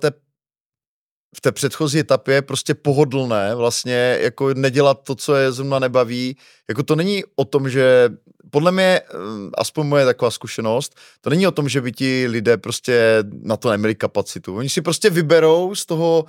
v 1.35 1.41
té 1.41 1.51
předchozí 1.51 1.99
etapě 1.99 2.41
prostě 2.41 2.73
pohodlné 2.73 3.55
vlastně 3.55 4.17
jako 4.21 4.53
nedělat 4.53 5.03
to, 5.03 5.15
co 5.15 5.35
je 5.35 5.51
zrovna 5.51 5.79
nebaví. 5.79 6.37
Jako 6.69 6.83
to 6.83 6.95
není 6.95 7.23
o 7.35 7.45
tom, 7.45 7.69
že 7.69 8.09
podle 8.49 8.71
mě, 8.71 9.01
eh, 9.01 9.15
aspoň 9.57 9.87
moje 9.87 10.05
taková 10.05 10.31
zkušenost, 10.31 10.95
to 11.21 11.29
není 11.29 11.47
o 11.47 11.51
tom, 11.51 11.69
že 11.69 11.81
by 11.81 11.91
ti 11.91 12.27
lidé 12.29 12.57
prostě 12.57 13.23
na 13.43 13.57
to 13.57 13.69
neměli 13.69 13.95
kapacitu. 13.95 14.55
Oni 14.55 14.69
si 14.69 14.81
prostě 14.81 15.09
vyberou 15.09 15.75
z 15.75 15.85
toho, 15.85 16.25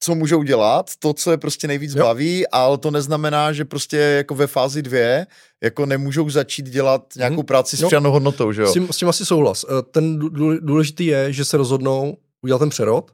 co 0.00 0.14
můžou 0.14 0.42
dělat, 0.42 0.90
to, 0.98 1.12
co 1.12 1.30
je 1.30 1.36
prostě 1.36 1.68
nejvíc 1.68 1.94
jo. 1.94 2.04
baví, 2.04 2.48
ale 2.48 2.78
to 2.78 2.90
neznamená, 2.90 3.52
že 3.52 3.64
prostě 3.64 3.96
jako 3.96 4.34
ve 4.34 4.46
fázi 4.46 4.82
dvě 4.82 5.26
jako 5.62 5.86
nemůžou 5.86 6.30
začít 6.30 6.68
dělat 6.68 7.02
nějakou 7.16 7.36
hmm. 7.36 7.46
práci 7.46 7.76
s 7.76 7.86
přidanou 7.86 8.10
hodnotou, 8.10 8.52
že 8.52 8.62
jo? 8.62 8.68
S 8.68 8.72
tím, 8.72 8.88
s 8.90 8.96
tím 8.96 9.08
asi 9.08 9.26
souhlas. 9.26 9.64
Eh, 9.68 9.82
ten 9.90 10.18
důležitý 10.60 11.06
je, 11.06 11.32
že 11.32 11.44
se 11.44 11.56
rozhodnou 11.56 12.16
udělat 12.42 12.58
ten 12.58 12.68
přerod 12.68 13.10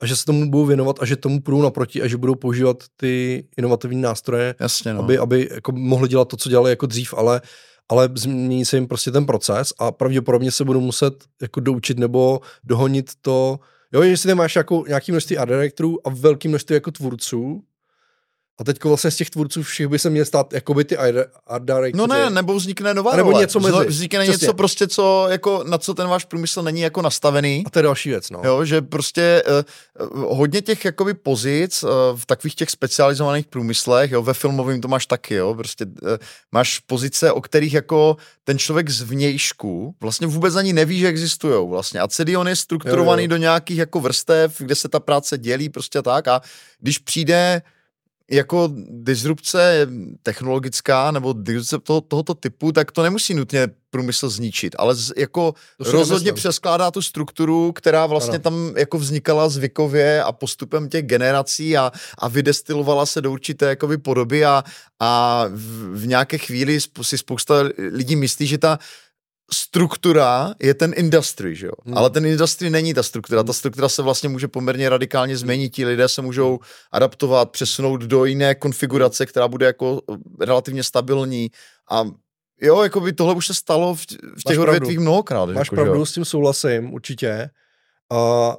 a 0.00 0.06
že 0.06 0.16
se 0.16 0.24
tomu 0.24 0.50
budou 0.50 0.66
věnovat 0.66 0.96
a 1.00 1.04
že 1.04 1.16
tomu 1.16 1.40
půjdou 1.40 1.62
naproti 1.62 2.02
a 2.02 2.06
že 2.06 2.16
budou 2.16 2.34
používat 2.34 2.84
ty 2.96 3.44
inovativní 3.56 4.02
nástroje, 4.02 4.54
Jasně, 4.60 4.94
no. 4.94 5.00
aby, 5.00 5.18
aby 5.18 5.48
jako 5.54 5.72
mohli 5.72 6.08
dělat 6.08 6.28
to, 6.28 6.36
co 6.36 6.48
dělali 6.48 6.70
jako 6.70 6.86
dřív, 6.86 7.14
ale 7.16 7.40
ale 7.90 8.08
změní 8.14 8.64
se 8.64 8.76
jim 8.76 8.86
prostě 8.86 9.10
ten 9.10 9.26
proces 9.26 9.72
a 9.78 9.92
pravděpodobně 9.92 10.50
se 10.50 10.64
budou 10.64 10.80
muset 10.80 11.14
jako 11.42 11.60
doučit 11.60 11.98
nebo 11.98 12.40
dohonit 12.64 13.10
to, 13.22 13.58
jo, 13.92 14.02
jestli 14.02 14.28
tam 14.28 14.38
máš 14.38 14.56
jako 14.56 14.84
nějaký 14.88 15.12
množství 15.12 15.38
art 15.38 15.48
directorů 15.50 16.06
a 16.06 16.10
velký 16.10 16.48
množství 16.48 16.74
jako 16.74 16.90
tvůrců, 16.90 17.64
a 18.60 18.64
teď 18.64 18.84
vlastně 18.84 19.10
z 19.10 19.16
těch 19.16 19.30
tvůrců 19.30 19.62
všech 19.62 19.88
by 19.88 19.98
se 19.98 20.10
měl 20.10 20.24
stát 20.24 20.54
by 20.74 20.84
ty 20.84 20.96
art 20.96 21.16
directory. 21.58 21.92
No 21.94 22.06
ne, 22.06 22.30
nebo 22.30 22.54
vznikne 22.54 22.94
nová 22.94 23.16
nebo 23.16 23.30
role. 23.30 23.42
něco 23.42 23.60
mezi. 23.60 23.86
Vznikne 23.86 24.20
Přesně. 24.24 24.44
něco 24.44 24.54
prostě, 24.54 24.88
co, 24.88 25.26
jako, 25.30 25.64
na 25.66 25.78
co 25.78 25.94
ten 25.94 26.08
váš 26.08 26.24
průmysl 26.24 26.62
není 26.62 26.80
jako 26.80 27.02
nastavený. 27.02 27.62
A 27.66 27.70
to 27.70 27.78
je 27.78 27.82
další 27.82 28.08
věc, 28.08 28.30
no. 28.30 28.40
Jo, 28.44 28.64
že 28.64 28.82
prostě 28.82 29.42
uh, 30.00 30.36
hodně 30.36 30.62
těch 30.62 30.84
jakoby 30.84 31.14
pozic 31.14 31.82
uh, 31.82 31.90
v 32.16 32.26
takových 32.26 32.54
těch 32.54 32.70
specializovaných 32.70 33.46
průmyslech, 33.46 34.10
jo, 34.10 34.22
ve 34.22 34.34
filmovém 34.34 34.80
to 34.80 34.88
máš 34.88 35.06
taky, 35.06 35.34
jo, 35.34 35.54
prostě 35.54 35.84
uh, 35.84 36.08
máš 36.52 36.78
pozice, 36.78 37.32
o 37.32 37.40
kterých 37.40 37.74
jako 37.74 38.16
ten 38.44 38.58
člověk 38.58 38.90
z 38.90 39.02
vnějšku 39.02 39.94
vlastně 40.00 40.26
vůbec 40.26 40.56
ani 40.56 40.72
neví, 40.72 40.98
že 40.98 41.08
existují 41.08 41.68
vlastně. 41.68 42.00
A 42.00 42.08
celý 42.08 42.36
on 42.36 42.48
je 42.48 42.56
strukturovaný 42.56 43.22
jo, 43.22 43.24
jo. 43.24 43.28
do 43.28 43.36
nějakých 43.36 43.78
jako 43.78 44.00
vrstev, 44.00 44.58
kde 44.58 44.74
se 44.74 44.88
ta 44.88 45.00
práce 45.00 45.38
dělí 45.38 45.68
prostě 45.68 46.02
tak 46.02 46.28
a 46.28 46.40
když 46.80 46.98
přijde 46.98 47.62
jako 48.30 48.68
disrupce 48.90 49.86
technologická 50.22 51.10
nebo 51.10 51.32
disrupce 51.32 51.86
toho, 51.86 52.00
tohoto 52.00 52.34
typu, 52.34 52.72
tak 52.72 52.92
to 52.92 53.02
nemusí 53.02 53.34
nutně 53.34 53.68
průmysl 53.90 54.28
zničit, 54.28 54.76
ale 54.78 54.94
z, 54.94 55.12
jako 55.16 55.54
rozhodně 55.80 56.32
přeskládá 56.32 56.90
tu 56.90 57.02
strukturu, 57.02 57.72
která 57.72 58.06
vlastně 58.06 58.34
ano. 58.34 58.42
tam 58.42 58.74
jako 58.76 58.98
vznikala 58.98 59.48
zvykově 59.48 60.22
a 60.22 60.32
postupem 60.32 60.88
těch 60.88 61.06
generací 61.06 61.76
a, 61.76 61.92
a 62.18 62.28
vydestilovala 62.28 63.06
se 63.06 63.20
do 63.20 63.32
určité 63.32 63.66
jakoby 63.66 63.98
podoby 63.98 64.44
a, 64.44 64.64
a 65.00 65.44
v, 65.48 65.96
v 65.96 66.06
nějaké 66.06 66.38
chvíli 66.38 66.78
si 67.02 67.18
spousta 67.18 67.54
lidí 67.92 68.16
myslí, 68.16 68.46
že 68.46 68.58
ta 68.58 68.78
struktura 69.54 70.54
je 70.62 70.74
ten 70.74 70.92
industry, 70.96 71.56
že 71.56 71.66
jo? 71.66 71.72
Hmm. 71.84 71.98
Ale 71.98 72.10
ten 72.10 72.26
industry 72.26 72.70
není 72.70 72.94
ta 72.94 73.02
struktura. 73.02 73.42
Ta 73.42 73.52
struktura 73.52 73.88
se 73.88 74.02
vlastně 74.02 74.28
může 74.28 74.48
poměrně 74.48 74.88
radikálně 74.88 75.36
změnit. 75.36 75.70
Ti 75.70 75.86
lidé 75.86 76.08
se 76.08 76.22
můžou 76.22 76.58
adaptovat, 76.92 77.50
přesunout 77.50 78.00
do 78.00 78.24
jiné 78.24 78.54
konfigurace, 78.54 79.26
která 79.26 79.48
bude 79.48 79.66
jako 79.66 80.00
relativně 80.40 80.82
stabilní 80.82 81.50
a 81.90 82.04
Jo, 82.62 82.82
jako 82.82 83.00
by 83.00 83.12
tohle 83.12 83.34
už 83.34 83.46
se 83.46 83.54
stalo 83.54 83.94
v, 83.94 84.00
v 84.38 84.42
těch 84.46 84.58
odvětvích 84.58 84.98
mnohokrát. 84.98 85.46
Máš 85.46 85.66
jako, 85.66 85.74
pravdu, 85.74 86.06
s 86.06 86.12
tím 86.12 86.24
souhlasím, 86.24 86.94
určitě. 86.94 87.50
A 88.12 88.56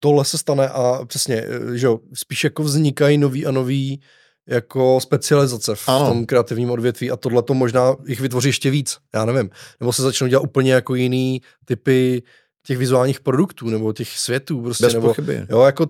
tohle 0.00 0.24
se 0.24 0.38
stane 0.38 0.68
a 0.68 1.04
přesně, 1.04 1.44
že 1.74 1.86
jo, 1.86 2.00
spíš 2.14 2.44
jako 2.44 2.62
vznikají 2.62 3.18
nový 3.18 3.46
a 3.46 3.50
nový 3.50 4.00
jako 4.48 5.00
specializace 5.00 5.74
v 5.74 5.88
ano. 5.88 6.08
tom 6.08 6.26
kreativním 6.26 6.70
odvětví 6.70 7.10
a 7.10 7.16
tohle 7.16 7.42
to 7.42 7.54
možná 7.54 7.96
jich 8.06 8.20
vytvoří 8.20 8.48
ještě 8.48 8.70
víc, 8.70 8.98
já 9.14 9.24
nevím. 9.24 9.50
Nebo 9.80 9.92
se 9.92 10.02
začnou 10.02 10.26
dělat 10.26 10.42
úplně 10.42 10.72
jako 10.72 10.94
jiný 10.94 11.42
typy 11.64 12.22
těch 12.66 12.78
vizuálních 12.78 13.20
produktů 13.20 13.70
nebo 13.70 13.92
těch 13.92 14.18
světů. 14.18 14.62
Prostě, 14.62 14.84
Bez 14.84 14.94
nebo, 14.94 15.08
pochyby. 15.08 15.46
Jo, 15.50 15.62
jako, 15.62 15.86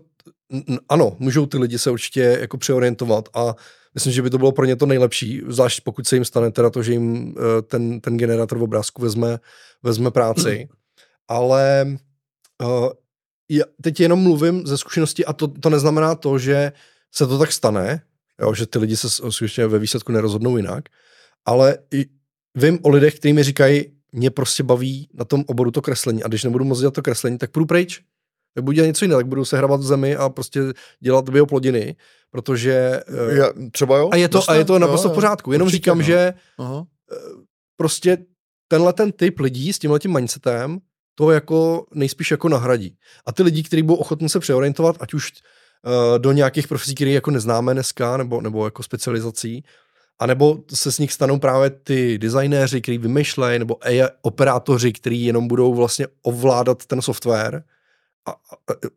ano, 0.89 1.16
můžou 1.18 1.47
ty 1.47 1.58
lidi 1.58 1.78
se 1.78 1.91
určitě 1.91 2.39
jako 2.41 2.58
přeorientovat 2.58 3.28
a 3.34 3.55
myslím, 3.94 4.12
že 4.12 4.23
by 4.23 4.31
to 4.31 4.39
bylo 4.39 4.52
pro 4.52 4.65
ně 4.65 4.76
to 4.76 4.86
nejlepší, 4.86 5.42
zvlášť 5.49 5.81
pokud 5.84 6.07
se 6.07 6.16
jim 6.16 6.24
stane 6.24 6.50
teda 6.50 6.70
to, 6.70 6.83
že 6.83 6.92
jim 6.92 7.34
eh, 7.39 7.62
ten, 7.62 8.00
ten 8.00 8.16
generátor 8.16 8.58
v 8.58 8.62
obrázku 8.62 9.02
vezme, 9.02 9.39
vezme 9.83 10.10
práci. 10.10 10.68
Ale 11.28 11.97
uh, 12.62 12.89
já 13.49 13.65
teď 13.83 14.00
jenom 14.00 14.23
mluvím 14.23 14.66
ze 14.66 14.78
zkušenosti 14.78 15.24
a 15.24 15.33
to, 15.33 15.49
to 15.49 15.70
neznamená 15.70 16.15
to, 16.15 16.39
že 16.39 16.73
se 17.15 17.26
to 17.26 17.39
tak 17.39 17.52
stane, 17.52 18.02
jo, 18.40 18.54
že 18.54 18.66
ty 18.66 18.78
lidi 18.78 18.96
se 18.96 19.10
skutečně 19.10 19.66
ve 19.66 19.78
výsledku 19.78 20.12
nerozhodnou 20.12 20.56
jinak, 20.56 20.84
ale 21.44 21.78
i 21.94 22.06
vím 22.54 22.78
o 22.82 22.88
lidech, 22.88 23.14
kteří 23.18 23.32
mi 23.32 23.42
říkají, 23.42 23.84
mě 24.12 24.30
prostě 24.30 24.62
baví 24.62 25.08
na 25.14 25.24
tom 25.24 25.44
oboru 25.46 25.70
to 25.70 25.82
kreslení 25.82 26.22
a 26.22 26.28
když 26.28 26.44
nebudu 26.44 26.64
moc 26.64 26.80
dělat 26.80 26.94
to 26.94 27.02
kreslení, 27.02 27.38
tak 27.38 27.50
půjdu 27.50 27.66
pryč. 27.66 28.00
Tak 28.54 28.64
budu 28.64 28.74
dělat 28.74 28.86
něco 28.86 29.04
jiného, 29.04 29.18
tak 29.18 29.26
budu 29.26 29.44
se 29.44 29.56
hrabat 29.56 29.80
v 29.80 29.84
zemi 29.84 30.16
a 30.16 30.28
prostě 30.28 30.60
dělat 31.00 31.28
bioplodiny, 31.28 31.96
protože... 32.30 33.00
Eh, 33.30 33.34
Já, 33.34 33.48
třeba 33.72 33.96
jo? 33.96 34.08
A 34.12 34.16
je 34.16 34.28
to, 34.28 34.50
a 34.50 34.54
je 34.54 34.64
to 34.64 34.78
naprosto 34.78 35.08
v 35.08 35.14
pořádku. 35.14 35.52
Jenom 35.52 35.66
určitě, 35.66 35.76
říkám, 35.76 35.98
no. 35.98 36.04
že 36.04 36.34
Aha. 36.58 36.86
Eh, 37.12 37.16
prostě 37.76 38.18
tenhle 38.68 38.92
ten 38.92 39.12
typ 39.12 39.40
lidí 39.40 39.72
s 39.72 39.78
tímhle 39.78 39.98
tím 39.98 40.12
mindsetem 40.12 40.78
to 41.14 41.30
jako 41.30 41.86
nejspíš 41.94 42.30
jako 42.30 42.48
nahradí. 42.48 42.96
A 43.26 43.32
ty 43.32 43.42
lidi, 43.42 43.62
kteří 43.62 43.82
budou 43.82 43.98
ochotní 43.98 44.28
se 44.28 44.40
přeorientovat, 44.40 44.96
ať 45.00 45.14
už 45.14 45.32
do 46.18 46.32
nějakých 46.32 46.68
profesí, 46.68 46.94
které 46.94 47.10
jako 47.10 47.30
neznáme 47.30 47.74
dneska, 47.74 48.16
nebo, 48.16 48.40
nebo 48.40 48.64
jako 48.64 48.82
specializací, 48.82 49.64
a 50.18 50.26
nebo 50.26 50.58
se 50.74 50.92
z 50.92 50.98
nich 50.98 51.12
stanou 51.12 51.38
právě 51.38 51.70
ty 51.70 52.18
designéři, 52.18 52.80
kteří 52.80 52.98
vymýšlejí, 52.98 53.58
nebo 53.58 53.86
AI 53.86 54.02
operátoři, 54.22 54.92
kteří 54.92 55.24
jenom 55.24 55.48
budou 55.48 55.74
vlastně 55.74 56.06
ovládat 56.22 56.86
ten 56.86 57.02
software 57.02 57.62
a, 58.26 58.30
a, 58.30 58.34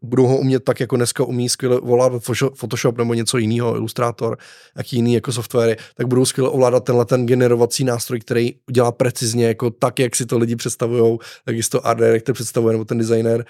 budou 0.01 0.27
ho 0.27 0.38
umět 0.38 0.64
tak, 0.64 0.80
jako 0.80 0.95
dneska 0.95 1.24
umí 1.24 1.49
skvěle 1.49 1.80
ovládat 1.80 2.24
Photoshop 2.53 2.98
nebo 2.98 3.14
něco 3.14 3.38
jiného, 3.38 3.75
Illustrator, 3.75 4.38
jaký 4.77 4.95
jiný 4.95 5.14
jako 5.14 5.32
softwary, 5.32 5.77
tak 5.95 6.07
budou 6.07 6.25
skvěle 6.25 6.49
ovládat 6.49 6.83
tenhle 6.83 7.06
ten 7.06 7.25
generovací 7.25 7.83
nástroj, 7.83 8.19
který 8.19 8.56
udělá 8.69 8.91
precizně 8.91 9.48
jako 9.48 9.69
tak, 9.69 9.99
jak 9.99 10.16
si 10.16 10.25
to 10.25 10.38
lidi 10.38 10.56
představují, 10.56 11.17
tak 11.45 11.64
si 11.64 11.69
to 11.69 11.88
art 11.88 11.99
director 11.99 12.35
představuje, 12.35 12.74
nebo 12.74 12.85
ten 12.85 12.98
designer 12.98 13.45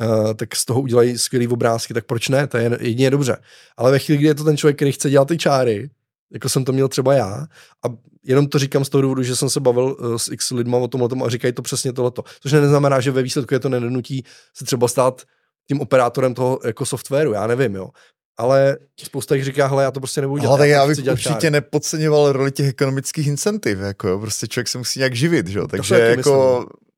uh, 0.00 0.34
tak 0.34 0.56
z 0.56 0.64
toho 0.64 0.80
udělají 0.80 1.18
skvělý 1.18 1.48
obrázky, 1.48 1.94
tak 1.94 2.04
proč 2.04 2.28
ne, 2.28 2.46
to 2.46 2.58
je 2.58 2.78
jedině 2.80 3.10
dobře. 3.10 3.36
Ale 3.76 3.90
ve 3.90 3.98
chvíli, 3.98 4.18
kdy 4.18 4.26
je 4.26 4.34
to 4.34 4.44
ten 4.44 4.56
člověk, 4.56 4.76
který 4.76 4.92
chce 4.92 5.10
dělat 5.10 5.28
ty 5.28 5.38
čáry, 5.38 5.90
jako 6.32 6.48
jsem 6.48 6.64
to 6.64 6.72
měl 6.72 6.88
třeba 6.88 7.14
já, 7.14 7.46
a 7.86 7.88
jenom 8.24 8.46
to 8.46 8.58
říkám 8.58 8.84
z 8.84 8.88
toho 8.88 9.02
důvodu, 9.02 9.22
že 9.22 9.36
jsem 9.36 9.50
se 9.50 9.60
bavil 9.60 9.96
uh, 10.00 10.16
s 10.16 10.28
x 10.32 10.50
lidma 10.50 10.78
o 10.78 10.88
tomhle 10.88 11.08
tomu 11.08 11.24
a 11.24 11.28
říkají 11.28 11.52
to 11.52 11.62
přesně 11.62 11.92
tohleto. 11.92 12.22
Což 12.40 12.52
neznamená, 12.52 13.00
že 13.00 13.10
ve 13.10 13.22
výsledku 13.22 13.54
je 13.54 13.60
to 13.60 13.68
nenutí 13.68 14.24
se 14.56 14.64
třeba 14.64 14.88
stát 14.88 15.22
tím 15.68 15.80
operátorem 15.80 16.34
toho 16.34 16.58
jako 16.64 16.86
softwaru, 16.86 17.32
já 17.32 17.46
nevím, 17.46 17.74
jo. 17.74 17.88
ale 18.36 18.76
spousta 19.02 19.34
jich 19.34 19.44
říká, 19.44 19.66
hele, 19.66 19.82
já 19.82 19.90
to 19.90 20.00
prostě 20.00 20.20
nebudu 20.20 20.40
dělat. 20.40 20.50
Ale 20.50 20.58
tak 20.58 20.68
já 20.68 20.86
bych 20.86 20.98
určitě 21.12 21.40
čár. 21.40 21.52
nepodceňoval 21.52 22.32
roli 22.32 22.52
těch 22.52 22.68
ekonomických 22.68 23.26
incentiv, 23.26 23.78
jako 23.78 24.08
jo, 24.08 24.18
prostě 24.18 24.46
člověk 24.46 24.68
se 24.68 24.78
musí 24.78 24.98
nějak 24.98 25.14
živit, 25.14 25.46
že 25.46 25.58
jo, 25.58 25.66
takže 25.66 25.94
jako 25.94 26.56
myslím. 26.66 26.89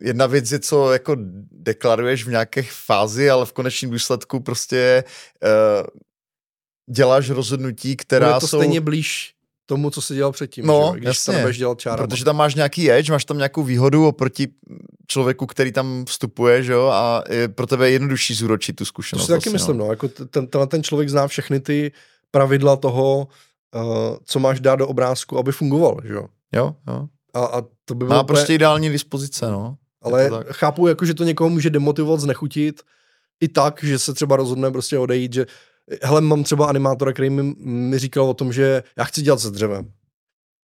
Jedna 0.00 0.26
věc 0.26 0.52
je, 0.52 0.58
co 0.58 0.92
jako 0.92 1.16
deklaruješ 1.50 2.24
v 2.24 2.30
nějaké 2.30 2.62
fázi, 2.62 3.30
ale 3.30 3.46
v 3.46 3.52
konečném 3.52 3.90
důsledku 3.90 4.40
prostě 4.40 5.04
uh, 5.44 5.86
děláš 6.94 7.30
rozhodnutí, 7.30 7.96
která 7.96 8.34
je 8.34 8.40
to 8.40 8.46
jsou... 8.46 8.58
stejně 8.58 8.80
blíž 8.80 9.36
tomu, 9.66 9.90
co 9.90 10.02
jsi 10.02 10.14
dělal 10.14 10.32
předtím, 10.32 10.66
no, 10.66 10.90
že? 10.94 11.00
když 11.00 11.06
jasně, 11.06 11.32
tam 11.32 11.42
budeš 11.42 11.58
dělat 11.58 11.78
čárama. 11.78 12.06
Protože 12.06 12.24
tam 12.24 12.36
máš 12.36 12.54
nějaký 12.54 12.90
edge, 12.90 13.12
máš 13.12 13.24
tam 13.24 13.36
nějakou 13.36 13.62
výhodu 13.62 14.06
oproti 14.06 14.48
člověku, 15.06 15.46
který 15.46 15.72
tam 15.72 16.04
vstupuje, 16.04 16.62
že 16.62 16.72
jo, 16.72 16.86
a 16.86 17.22
je 17.30 17.48
pro 17.48 17.66
tebe 17.66 17.90
jednodušší 17.90 18.34
zúročit 18.34 18.76
tu 18.76 18.84
zkušenost. 18.84 19.22
To 19.22 19.26
si 19.26 19.32
taky 19.32 19.50
vlastně, 19.50 19.52
myslím, 19.52 19.76
no. 19.76 19.84
no, 19.84 19.90
jako 19.90 20.08
ten, 20.08 20.46
ten, 20.46 20.68
ten 20.68 20.82
člověk 20.82 21.08
zná 21.08 21.28
všechny 21.28 21.60
ty 21.60 21.92
pravidla 22.30 22.76
toho, 22.76 23.28
uh, 23.74 24.16
co 24.24 24.38
máš 24.38 24.60
dát 24.60 24.76
do 24.76 24.88
obrázku, 24.88 25.38
aby 25.38 25.52
fungoval, 25.52 26.00
že 26.04 26.14
jo. 26.14 26.26
Jo, 26.52 26.76
jo. 26.88 27.08
A, 27.34 27.44
a 27.44 27.62
to 27.84 27.94
by 27.94 28.04
bylo 28.04 28.16
Má 28.16 28.24
prostě 28.24 28.54
ideální 28.54 28.90
dispozice, 28.90 29.50
no. 29.50 29.76
Ale 30.06 30.44
chápu, 30.52 30.86
jako, 30.86 31.04
že 31.04 31.14
to 31.14 31.24
někoho 31.24 31.50
může 31.50 31.70
demotivovat, 31.70 32.20
znechutit, 32.20 32.82
i 33.40 33.48
tak, 33.48 33.84
že 33.84 33.98
se 33.98 34.14
třeba 34.14 34.36
rozhodne 34.36 34.70
prostě 34.70 34.98
odejít, 34.98 35.32
že 35.32 35.46
hele, 36.02 36.20
mám 36.20 36.44
třeba 36.44 36.66
animátora, 36.66 37.12
který 37.12 37.30
mi, 37.30 37.54
mi 37.58 37.98
říkal 37.98 38.24
o 38.24 38.34
tom, 38.34 38.52
že 38.52 38.82
já 38.98 39.04
chci 39.04 39.22
dělat 39.22 39.40
se 39.40 39.50
dřevem. 39.50 39.92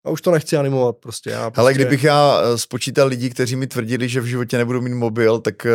A 0.04 0.10
už 0.10 0.20
to 0.20 0.30
nechci 0.30 0.56
animovat 0.56 0.96
prostě. 0.96 1.30
Já 1.30 1.50
prostě... 1.50 1.60
Ale 1.60 1.74
kdybych 1.74 2.04
já 2.04 2.40
eh, 2.42 2.58
spočítal 2.58 3.08
lidí, 3.08 3.30
kteří 3.30 3.56
mi 3.56 3.66
tvrdili, 3.66 4.08
že 4.08 4.20
v 4.20 4.24
životě 4.24 4.58
nebudu 4.58 4.80
mít 4.80 4.94
mobil, 4.94 5.38
tak 5.38 5.66
eh, 5.66 5.70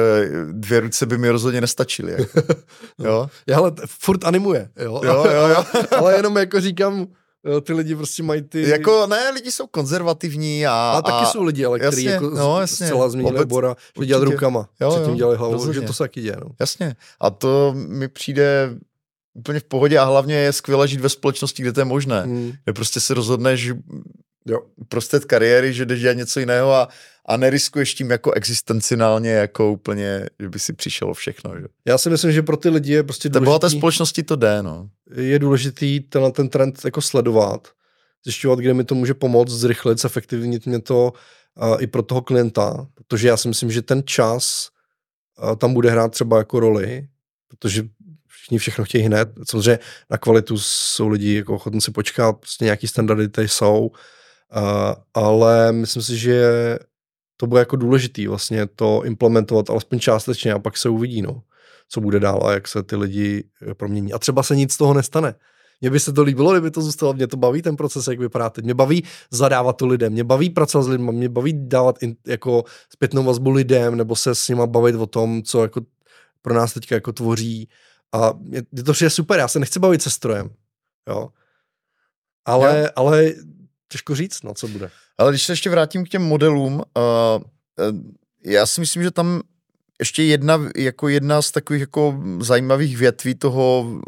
dvě 0.51 0.79
ruce 0.79 1.05
by 1.05 1.17
mi 1.17 1.29
rozhodně 1.29 1.61
nestačily. 1.61 2.11
Jako. 2.11 2.41
jo? 2.99 3.29
Já 3.47 3.57
ale 3.57 3.71
furt 3.85 4.23
animuje. 4.23 4.69
Jo, 4.79 5.01
jo, 5.05 5.25
jo, 5.31 5.47
jo. 5.47 5.65
ale 5.97 6.15
jenom 6.15 6.37
jako 6.37 6.61
říkám, 6.61 7.07
ty 7.61 7.73
lidi 7.73 7.95
prostě 7.95 8.23
mají 8.23 8.41
ty... 8.41 8.69
Jako 8.69 9.07
ne, 9.07 9.29
lidi 9.29 9.51
jsou 9.51 9.67
konzervativní 9.67 10.67
a... 10.67 10.71
A 10.71 11.01
taky 11.01 11.25
jsou 11.25 11.43
lidi, 11.43 11.65
ale 11.65 11.79
kteří 11.79 12.03
jako 12.03 12.29
no, 12.29 12.61
jasně, 12.61 12.85
zcela 12.85 13.09
změnili 13.09 13.39
obor 13.39 13.75
že 13.99 14.05
dělat 14.05 14.23
rukama. 14.23 14.69
Jo, 14.81 14.89
předtím 14.89 15.09
jo, 15.09 15.15
dělali 15.15 15.37
hlavou, 15.37 15.73
že 15.73 15.81
to 15.81 15.93
se 15.93 16.03
taky 16.03 16.21
děje. 16.21 16.37
No. 16.41 16.49
Jasně. 16.59 16.95
A 17.19 17.29
to 17.29 17.73
mi 17.75 18.07
přijde 18.07 18.69
úplně 19.33 19.59
v 19.59 19.63
pohodě 19.63 19.99
a 19.99 20.03
hlavně 20.03 20.35
je 20.35 20.53
skvěle 20.53 20.87
žít 20.87 21.01
ve 21.01 21.09
společnosti, 21.09 21.61
kde 21.61 21.73
to 21.73 21.81
je 21.81 21.85
možné. 21.85 22.21
Hmm. 22.21 22.53
Kde 22.63 22.73
prostě 22.73 22.99
se 22.99 23.13
rozhodneš 23.13 23.71
jo. 24.45 24.59
prostě 24.89 25.19
kariéry, 25.19 25.73
že 25.73 25.85
jdeš 25.85 26.01
dělat 26.01 26.17
něco 26.17 26.39
jiného 26.39 26.73
a, 26.73 26.87
a 27.27 27.37
neriskuješ 27.37 27.93
tím 27.93 28.11
jako 28.11 28.31
existenciálně, 28.31 29.31
jako 29.31 29.71
úplně, 29.71 30.25
že 30.39 30.49
by 30.49 30.59
si 30.59 30.73
přišel 30.73 31.13
všechno. 31.13 31.59
Že? 31.59 31.67
Já 31.85 31.97
si 31.97 32.09
myslím, 32.09 32.31
že 32.31 32.41
pro 32.41 32.57
ty 32.57 32.69
lidi 32.69 32.93
je 32.93 33.03
prostě 33.03 33.29
důležitý. 33.29 33.45
bohaté 33.45 33.69
společnosti 33.69 34.23
to 34.23 34.35
jde, 34.35 34.63
no. 34.63 34.89
Je 35.15 35.39
důležitý 35.39 35.99
tenhle 35.99 36.31
ten 36.31 36.49
trend 36.49 36.85
jako 36.85 37.01
sledovat, 37.01 37.67
zjišťovat, 38.23 38.59
kde 38.59 38.73
mi 38.73 38.83
to 38.83 38.95
může 38.95 39.13
pomoct, 39.13 39.49
zrychlit, 39.49 40.01
zefektivnit 40.01 40.65
mě 40.65 40.79
to 40.79 41.13
uh, 41.61 41.77
i 41.79 41.87
pro 41.87 42.03
toho 42.03 42.21
klienta, 42.21 42.87
protože 42.93 43.27
já 43.27 43.37
si 43.37 43.47
myslím, 43.47 43.71
že 43.71 43.81
ten 43.81 44.03
čas 44.05 44.69
uh, 45.43 45.55
tam 45.55 45.73
bude 45.73 45.91
hrát 45.91 46.11
třeba 46.11 46.37
jako 46.37 46.59
roli, 46.59 47.07
protože 47.47 47.83
všichni 48.27 48.57
všechno 48.57 48.85
chtějí 48.85 49.03
hned. 49.03 49.29
Samozřejmě 49.49 49.79
na 50.09 50.17
kvalitu 50.17 50.57
jsou 50.57 51.07
lidi 51.07 51.35
jako 51.35 51.55
ochotní 51.55 51.81
si 51.81 51.91
počkat, 51.91 52.37
prostě 52.37 52.65
nějaký 52.65 52.87
standardy 52.87 53.29
tady 53.29 53.47
jsou, 53.47 53.87
uh, 53.87 53.91
ale 55.13 55.71
myslím 55.71 56.03
si, 56.03 56.17
že 56.17 56.43
to 57.37 57.47
bude 57.47 57.61
jako 57.61 57.75
důležitý 57.75 58.27
vlastně 58.27 58.67
to 58.67 59.03
implementovat 59.05 59.69
alespoň 59.69 59.99
částečně 59.99 60.53
a 60.53 60.59
pak 60.59 60.77
se 60.77 60.89
uvidí, 60.89 61.21
no, 61.21 61.41
co 61.89 62.01
bude 62.01 62.19
dál 62.19 62.47
a 62.47 62.53
jak 62.53 62.67
se 62.67 62.83
ty 62.83 62.95
lidi 62.95 63.43
eh, 63.71 63.73
promění. 63.73 64.13
A 64.13 64.19
třeba 64.19 64.43
se 64.43 64.55
nic 64.55 64.73
z 64.73 64.77
toho 64.77 64.93
nestane. 64.93 65.35
Mně 65.81 65.89
by 65.89 65.99
se 65.99 66.13
to 66.13 66.23
líbilo, 66.23 66.51
kdyby 66.51 66.71
to 66.71 66.81
zůstalo. 66.81 67.13
Mě 67.13 67.27
to 67.27 67.37
baví 67.37 67.61
ten 67.61 67.75
proces, 67.75 68.07
jak 68.07 68.19
vypadá 68.19 68.49
teď. 68.49 68.65
Mě 68.65 68.73
baví 68.73 69.03
zadávat 69.31 69.77
to 69.77 69.87
lidem, 69.87 70.13
mě 70.13 70.23
baví 70.23 70.49
pracovat 70.49 70.83
s 70.83 70.87
lidmi, 70.87 71.11
mě 71.11 71.29
baví 71.29 71.53
dávat 71.67 72.03
in, 72.03 72.15
jako 72.27 72.63
zpětnou 72.93 73.23
vazbu 73.23 73.51
lidem, 73.51 73.95
nebo 73.95 74.15
se 74.15 74.35
s 74.35 74.49
nima 74.49 74.67
bavit 74.67 74.95
o 74.95 75.05
tom, 75.05 75.43
co 75.43 75.61
jako 75.61 75.81
pro 76.41 76.53
nás 76.53 76.73
teďka 76.73 76.95
jako 76.95 77.13
tvoří 77.13 77.69
a 78.13 78.33
je, 78.49 78.63
je 78.71 78.83
to 78.83 78.93
přijde 78.93 79.09
super, 79.09 79.39
já 79.39 79.47
se 79.47 79.59
nechci 79.59 79.79
bavit 79.79 80.01
se 80.01 80.09
strojem, 80.09 80.49
jo. 81.09 81.29
Ale, 82.45 82.81
jo. 82.81 82.89
ale 82.95 83.33
těžko 83.87 84.15
říct, 84.15 84.43
no, 84.43 84.53
co 84.53 84.67
bude. 84.67 84.91
Ale 85.17 85.31
když 85.31 85.43
se 85.43 85.51
ještě 85.51 85.69
vrátím 85.69 86.05
k 86.05 86.09
těm 86.09 86.21
modelům, 86.21 86.73
uh, 86.73 86.81
uh, 86.81 87.99
já 88.45 88.65
si 88.65 88.81
myslím, 88.81 89.03
že 89.03 89.11
tam 89.11 89.41
ještě 89.99 90.23
jedna, 90.23 90.61
jako 90.75 91.07
jedna 91.07 91.41
z 91.41 91.51
takových 91.51 91.79
jako 91.79 92.23
zajímavých 92.39 92.97
větví 92.97 93.35
toho 93.35 93.99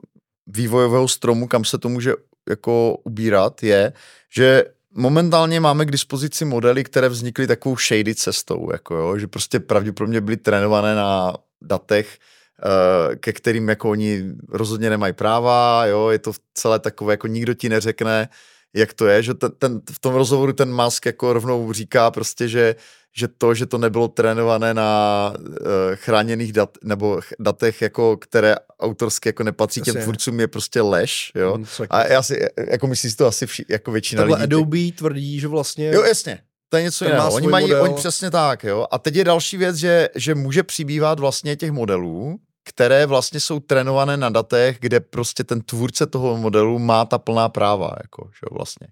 vývojového 0.47 1.07
stromu, 1.07 1.47
kam 1.47 1.65
se 1.65 1.77
to 1.77 1.89
může 1.89 2.13
jako 2.49 2.97
ubírat, 3.03 3.63
je, 3.63 3.93
že 4.35 4.63
momentálně 4.93 5.59
máme 5.59 5.85
k 5.85 5.91
dispozici 5.91 6.45
modely, 6.45 6.83
které 6.83 7.09
vznikly 7.09 7.47
takovou 7.47 7.77
shady 7.77 8.15
cestou, 8.15 8.71
jako 8.71 8.95
jo, 8.95 9.17
že 9.17 9.27
prostě 9.27 9.59
pravděpodobně 9.59 10.21
byly 10.21 10.37
trénované 10.37 10.95
na 10.95 11.33
datech, 11.61 12.17
Eh, 12.65 13.15
ke 13.15 13.33
kterým 13.33 13.69
jako 13.69 13.89
oni 13.89 14.23
rozhodně 14.49 14.89
nemají 14.89 15.13
práva, 15.13 15.85
jo, 15.85 16.09
je 16.09 16.19
to 16.19 16.31
celé 16.53 16.79
takové, 16.79 17.13
jako 17.13 17.27
nikdo 17.27 17.53
ti 17.53 17.69
neřekne, 17.69 18.29
jak 18.75 18.93
to 18.93 19.07
je, 19.07 19.23
že 19.23 19.33
ten, 19.33 19.51
ten, 19.59 19.81
v 19.91 19.99
tom 19.99 20.13
rozhovoru 20.13 20.53
ten 20.53 20.83
Musk 20.83 21.05
jako 21.05 21.33
rovnou 21.33 21.73
říká 21.73 22.11
prostě, 22.11 22.47
že, 22.47 22.75
že 23.15 23.27
to, 23.27 23.53
že 23.53 23.65
to 23.65 23.77
nebylo 23.77 24.07
trénované 24.07 24.73
na 24.73 25.33
uh, 25.39 25.55
chráněných 25.93 26.53
dat, 26.53 26.77
nebo 26.83 27.19
datech, 27.39 27.81
jako, 27.81 28.17
které 28.17 28.55
autorsky 28.79 29.29
jako 29.29 29.43
nepatří 29.43 29.81
těm 29.81 29.95
tvůrcům, 29.95 30.39
je 30.39 30.47
prostě 30.47 30.81
lež, 30.81 31.31
jo. 31.35 31.53
Hmm, 31.53 31.65
a 31.89 32.07
já 32.07 32.23
si, 32.23 32.45
jako 32.69 32.87
myslím 32.87 33.11
si 33.11 33.17
to 33.17 33.27
asi 33.27 33.45
vši, 33.45 33.65
jako 33.69 33.91
většina 33.91 34.21
Takhle 34.21 34.37
lidí. 34.37 34.43
Adobe 34.43 34.91
tvrdí, 34.97 35.39
že 35.39 35.47
vlastně... 35.47 35.91
Jo, 35.93 36.03
jasně. 36.03 36.39
To 36.69 36.77
je 36.77 36.83
něco 36.83 37.05
jiného. 37.05 37.33
Oni 37.33 37.47
mají, 37.47 37.65
model. 37.67 37.83
oni 37.83 37.93
přesně 37.93 38.31
tak, 38.31 38.63
jo. 38.63 38.87
A 38.91 38.97
teď 38.97 39.15
je 39.15 39.23
další 39.23 39.57
věc, 39.57 39.75
že, 39.75 40.09
že 40.15 40.35
může 40.35 40.63
přibývat 40.63 41.19
vlastně 41.19 41.55
těch 41.55 41.71
modelů, 41.71 42.39
které 42.67 43.05
vlastně 43.05 43.39
jsou 43.39 43.59
trénované 43.59 44.17
na 44.17 44.29
datech, 44.29 44.77
kde 44.79 44.99
prostě 44.99 45.43
ten 45.43 45.61
tvůrce 45.61 46.05
toho 46.05 46.37
modelu 46.37 46.79
má 46.79 47.05
ta 47.05 47.17
plná 47.17 47.49
práva, 47.49 47.91
jako, 48.03 48.29
že 48.33 48.45
vlastně. 48.51 48.87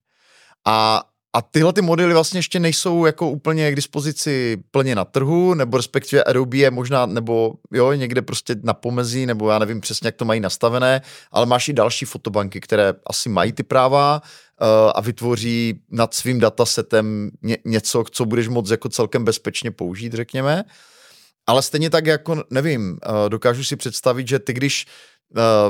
A, 0.65 1.03
a 1.33 1.41
tyhle 1.41 1.73
ty 1.73 1.81
modely 1.81 2.13
vlastně 2.13 2.37
ještě 2.37 2.59
nejsou 2.59 3.05
jako 3.05 3.29
úplně 3.29 3.71
k 3.71 3.75
dispozici 3.75 4.63
plně 4.71 4.95
na 4.95 5.05
trhu, 5.05 5.53
nebo 5.53 5.77
respektive 5.77 6.23
Adobe 6.23 6.57
je 6.57 6.71
možná, 6.71 7.05
nebo 7.05 7.53
jo, 7.71 7.93
někde 7.93 8.21
prostě 8.21 8.55
na 8.63 8.73
pomezí, 8.73 9.25
nebo 9.25 9.49
já 9.49 9.59
nevím 9.59 9.81
přesně, 9.81 10.07
jak 10.07 10.15
to 10.15 10.25
mají 10.25 10.39
nastavené, 10.39 11.01
ale 11.31 11.45
máš 11.45 11.69
i 11.69 11.73
další 11.73 12.05
fotobanky, 12.05 12.61
které 12.61 12.93
asi 13.07 13.29
mají 13.29 13.51
ty 13.51 13.63
práva 13.63 14.21
uh, 14.21 14.67
a 14.95 15.01
vytvoří 15.01 15.81
nad 15.91 16.13
svým 16.13 16.39
datasetem 16.39 17.31
ně, 17.41 17.57
něco, 17.65 18.03
co 18.11 18.25
budeš 18.25 18.47
moct 18.47 18.71
jako 18.71 18.89
celkem 18.89 19.25
bezpečně 19.25 19.71
použít, 19.71 20.13
řekněme. 20.13 20.63
Ale 21.47 21.61
stejně 21.61 21.89
tak 21.89 22.05
jako, 22.05 22.43
nevím, 22.49 22.91
uh, 22.91 23.29
dokážu 23.29 23.63
si 23.63 23.75
představit, 23.75 24.27
že 24.27 24.39
ty 24.39 24.53
když 24.53 24.85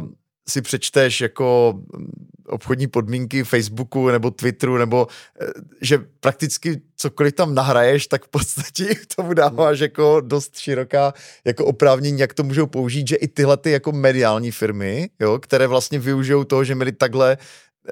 uh, 0.01 0.07
si 0.49 0.61
přečteš 0.61 1.21
jako 1.21 1.73
mm, 1.97 2.27
obchodní 2.47 2.87
podmínky 2.87 3.43
Facebooku 3.43 4.09
nebo 4.09 4.31
Twitteru, 4.31 4.77
nebo 4.77 5.07
eh, 5.41 5.45
že 5.81 5.97
prakticky 6.19 6.81
cokoliv 6.95 7.33
tam 7.33 7.55
nahraješ, 7.55 8.07
tak 8.07 8.25
v 8.25 8.27
podstatě 8.27 8.95
tomu 9.15 9.33
dáváš 9.33 9.79
jako 9.79 10.21
dost 10.21 10.57
široká 10.57 11.13
jako 11.45 11.65
oprávnění, 11.65 12.19
jak 12.19 12.33
to 12.33 12.43
můžou 12.43 12.67
použít, 12.67 13.07
že 13.07 13.15
i 13.15 13.27
tyhle 13.27 13.57
ty 13.57 13.71
jako 13.71 13.91
mediální 13.91 14.51
firmy, 14.51 15.09
jo, 15.19 15.39
které 15.39 15.67
vlastně 15.67 15.99
využijou 15.99 16.43
toho, 16.43 16.63
že 16.63 16.75
měli 16.75 16.91
takhle 16.91 17.37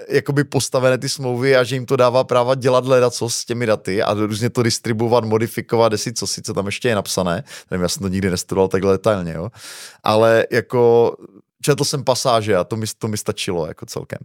jakoby 0.09 0.43
postavené 0.43 0.97
ty 0.97 1.09
smlouvy 1.09 1.55
a 1.55 1.63
že 1.63 1.75
jim 1.75 1.85
to 1.85 1.95
dává 1.95 2.23
práva 2.23 2.55
dělat 2.55 2.85
leda 2.85 3.09
co 3.09 3.30
s 3.30 3.45
těmi 3.45 3.65
daty 3.65 4.03
a 4.03 4.13
různě 4.13 4.49
to 4.49 4.63
distribuovat, 4.63 5.25
modifikovat, 5.25 5.91
desi 5.91 6.13
co 6.13 6.27
si, 6.27 6.41
co 6.41 6.53
tam 6.53 6.65
ještě 6.65 6.89
je 6.89 6.95
napsané. 6.95 7.43
Nevím, 7.72 7.81
já 7.81 7.89
jsem 7.89 8.01
to 8.01 8.07
nikdy 8.07 8.30
nestudoval 8.30 8.67
takhle 8.67 8.93
detailně, 8.93 9.33
jo. 9.33 9.49
Ale 10.03 10.45
jako 10.51 11.15
četl 11.64 11.83
jsem 11.83 12.03
pasáže 12.03 12.56
a 12.56 12.64
to 12.64 12.75
mi, 12.75 12.85
to 12.98 13.08
mi 13.08 13.17
stačilo 13.17 13.67
jako 13.67 13.85
celkem. 13.85 14.19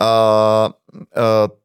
Uh, 0.00 0.72
uh, 0.94 1.02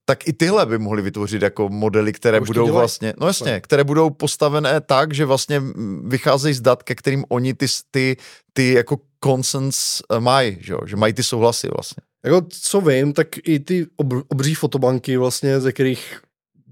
tak 0.05 0.27
i 0.27 0.33
tyhle 0.33 0.65
by 0.65 0.77
mohly 0.77 1.01
vytvořit 1.01 1.41
jako 1.41 1.69
modely, 1.69 2.13
které 2.13 2.39
budou 2.39 2.65
dělají. 2.65 2.81
vlastně, 2.81 3.13
no 3.19 3.27
jasně, 3.27 3.61
které 3.61 3.83
budou 3.83 4.09
postavené 4.09 4.81
tak, 4.81 5.13
že 5.13 5.25
vlastně 5.25 5.61
vycházejí 6.03 6.53
z 6.53 6.61
dat, 6.61 6.83
ke 6.83 6.95
kterým 6.95 7.25
oni 7.29 7.53
ty, 7.53 7.65
ty, 7.91 8.17
ty 8.53 8.73
jako 8.73 8.97
consens 9.23 10.01
eh, 10.11 10.19
mají, 10.19 10.57
že, 10.59 10.75
že 10.85 10.95
mají 10.95 11.13
ty 11.13 11.23
souhlasy 11.23 11.67
vlastně. 11.67 12.03
Jako 12.25 12.41
co 12.49 12.81
vím, 12.81 13.13
tak 13.13 13.27
i 13.43 13.59
ty 13.59 13.87
ob, 13.97 14.13
obří 14.27 14.55
fotobanky 14.55 15.17
vlastně, 15.17 15.59
ze 15.59 15.71
kterých 15.71 16.21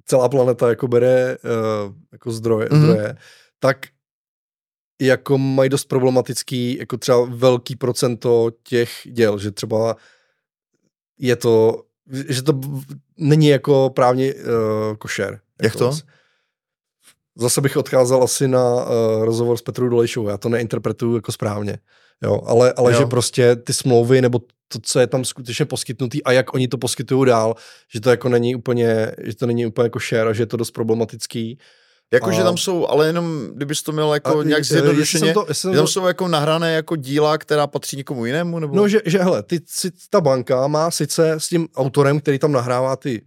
celá 0.05 0.29
planeta 0.29 0.69
jako 0.69 0.87
bere 0.87 1.37
uh, 1.43 1.93
jako 2.11 2.31
zdroje, 2.31 2.67
mm-hmm. 2.67 2.83
zdroje, 2.83 3.15
tak 3.59 3.77
jako 5.01 5.37
mají 5.37 5.69
dost 5.69 5.85
problematický, 5.85 6.77
jako 6.79 6.97
třeba 6.97 7.25
velký 7.29 7.75
procento 7.75 8.51
těch 8.63 8.91
děl, 9.05 9.37
že 9.37 9.51
třeba 9.51 9.95
je 11.19 11.35
to, 11.35 11.83
že 12.29 12.41
to 12.41 12.59
není 13.17 13.47
jako 13.47 13.89
právně 13.95 14.33
uh, 14.33 14.41
košer. 14.97 15.39
Jak 15.61 15.73
jako 15.73 15.77
to? 15.77 15.97
zase 17.35 17.61
bych 17.61 17.77
odkázal 17.77 18.23
asi 18.23 18.47
na 18.47 18.75
uh, 18.75 19.25
rozhovor 19.25 19.57
s 19.57 19.61
Petrou 19.61 19.89
Dolejšou, 19.89 20.27
já 20.27 20.37
to 20.37 20.49
neinterpretuju 20.49 21.15
jako 21.15 21.31
správně, 21.31 21.77
jo, 22.23 22.41
ale, 22.45 22.73
ale 22.73 22.93
jo. 22.93 22.99
že 22.99 23.05
prostě 23.05 23.55
ty 23.55 23.73
smlouvy 23.73 24.21
nebo 24.21 24.39
to, 24.67 24.79
co 24.81 24.99
je 24.99 25.07
tam 25.07 25.25
skutečně 25.25 25.65
poskytnutý 25.65 26.23
a 26.23 26.31
jak 26.31 26.53
oni 26.53 26.67
to 26.67 26.77
poskytují 26.77 27.27
dál, 27.27 27.55
že 27.93 28.01
to 28.01 28.09
jako 28.09 28.29
není 28.29 28.55
úplně, 28.55 29.11
že 29.23 29.35
to 29.35 29.45
není 29.47 29.65
úplně 29.65 29.85
jako 29.85 29.99
share 29.99 30.29
a 30.29 30.33
že 30.33 30.43
je 30.43 30.47
to 30.47 30.57
dost 30.57 30.71
problematický. 30.71 31.59
Jakože 32.13 32.43
tam 32.43 32.57
jsou, 32.57 32.87
ale 32.87 33.07
jenom, 33.07 33.47
kdybys 33.53 33.83
to 33.83 33.91
měl 33.91 34.13
jako 34.13 34.39
a, 34.39 34.43
nějak 34.43 34.65
zjednodušeně, 34.65 35.33
to, 35.33 35.45
tam 35.63 35.73
to... 35.73 35.87
jsou 35.87 36.07
jako 36.07 36.27
nahrané 36.27 36.73
jako 36.73 36.95
díla, 36.95 37.37
která 37.37 37.67
patří 37.67 37.97
někomu 37.97 38.25
jinému? 38.25 38.59
Nebo? 38.59 38.75
No, 38.75 38.87
že, 38.87 39.01
že 39.05 39.19
hele, 39.19 39.43
ty, 39.43 39.59
ta 40.09 40.21
banka 40.21 40.67
má 40.67 40.91
sice 40.91 41.31
s 41.31 41.47
tím 41.47 41.67
autorem, 41.75 42.19
který 42.19 42.39
tam 42.39 42.51
nahrává 42.51 42.95
ty 42.95 43.21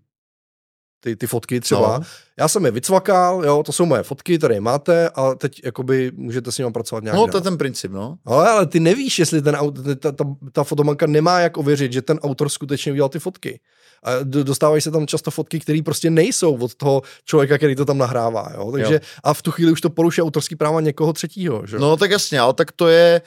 ty, 1.05 1.17
ty 1.17 1.27
fotky 1.27 1.61
třeba. 1.61 1.99
No. 1.99 2.05
Já 2.39 2.49
jsem 2.49 2.65
je 2.65 2.71
vycvakal, 2.71 3.45
jo, 3.45 3.63
to 3.63 3.73
jsou 3.73 3.87
moje 3.87 4.03
fotky, 4.03 4.39
které 4.39 4.61
máte 4.61 5.09
a 5.09 5.35
teď 5.35 5.61
jakoby 5.65 6.13
můžete 6.15 6.53
s 6.53 6.59
nimi 6.59 6.73
pracovat 6.73 7.05
nějak 7.05 7.17
No, 7.17 7.27
to 7.27 7.37
je 7.37 7.41
ten 7.41 7.59
princip, 7.59 7.93
no. 7.93 8.17
Ale, 8.25 8.51
ale 8.51 8.67
ty 8.67 8.81
nevíš, 8.81 9.19
jestli 9.19 9.43
ten, 9.43 9.57
ta, 9.99 10.13
ta, 10.13 10.25
ta 10.53 10.65
fotobanka 10.65 11.07
nemá 11.07 11.41
jak 11.41 11.57
ověřit, 11.57 11.93
že 11.93 12.03
ten 12.03 12.19
autor 12.19 12.49
skutečně 12.49 12.93
udělal 12.93 13.09
ty 13.09 13.19
fotky. 13.19 13.61
A 14.03 14.11
dostávají 14.23 14.83
se 14.83 14.91
tam 14.91 15.07
často 15.07 15.31
fotky, 15.31 15.61
které 15.61 15.83
prostě 15.85 16.11
nejsou 16.11 16.57
od 16.57 16.75
toho 16.75 17.03
člověka, 17.25 17.57
který 17.57 17.77
to 17.77 17.85
tam 17.85 17.99
nahrává. 17.99 18.53
Jo? 18.55 18.73
Takže 18.73 18.95
jo. 18.95 19.01
a 19.25 19.35
v 19.35 19.43
tu 19.43 19.51
chvíli 19.51 19.73
už 19.73 19.81
to 19.81 19.91
poruší 19.91 20.23
autorský 20.23 20.57
práva 20.57 20.81
někoho 20.81 21.13
třetího. 21.13 21.67
Že? 21.67 21.79
No 21.79 21.97
tak 21.97 22.11
jasně, 22.11 22.41
ale 22.41 22.55
tak 22.55 22.73
to 22.73 22.89
je... 22.89 23.23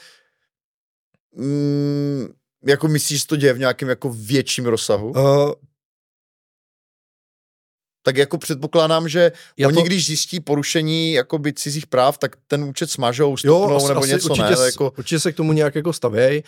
Mm, 1.35 2.27
jako 2.65 2.87
myslíš, 2.87 3.21
že 3.21 3.27
to 3.27 3.35
děje 3.35 3.53
v 3.53 3.59
nějakém 3.59 3.89
jako 3.89 4.09
větším 4.09 4.65
rozsahu? 4.65 5.11
Uh, 5.11 5.51
tak 8.07 8.17
jako 8.17 8.37
předpokládám, 8.37 9.09
že 9.09 9.31
Já 9.57 9.67
oni, 9.67 9.77
to... 9.77 9.83
když 9.83 10.05
zjistí 10.05 10.39
porušení 10.39 11.13
jakoby 11.13 11.53
cizích 11.53 11.87
práv, 11.87 12.17
tak 12.17 12.35
ten 12.47 12.63
účet 12.63 12.91
smažou, 12.91 13.37
stupnou 13.37 13.79
jo, 13.79 13.87
nebo 13.87 13.99
asi, 13.99 14.09
něco, 14.09 14.29
určitě, 14.29 14.55
ne? 14.59 14.65
Jako... 14.65 14.93
Určitě 14.97 15.19
se 15.19 15.31
k 15.31 15.35
tomu 15.35 15.53
nějak 15.53 15.75
jako 15.75 15.93
stavěj. 15.93 16.43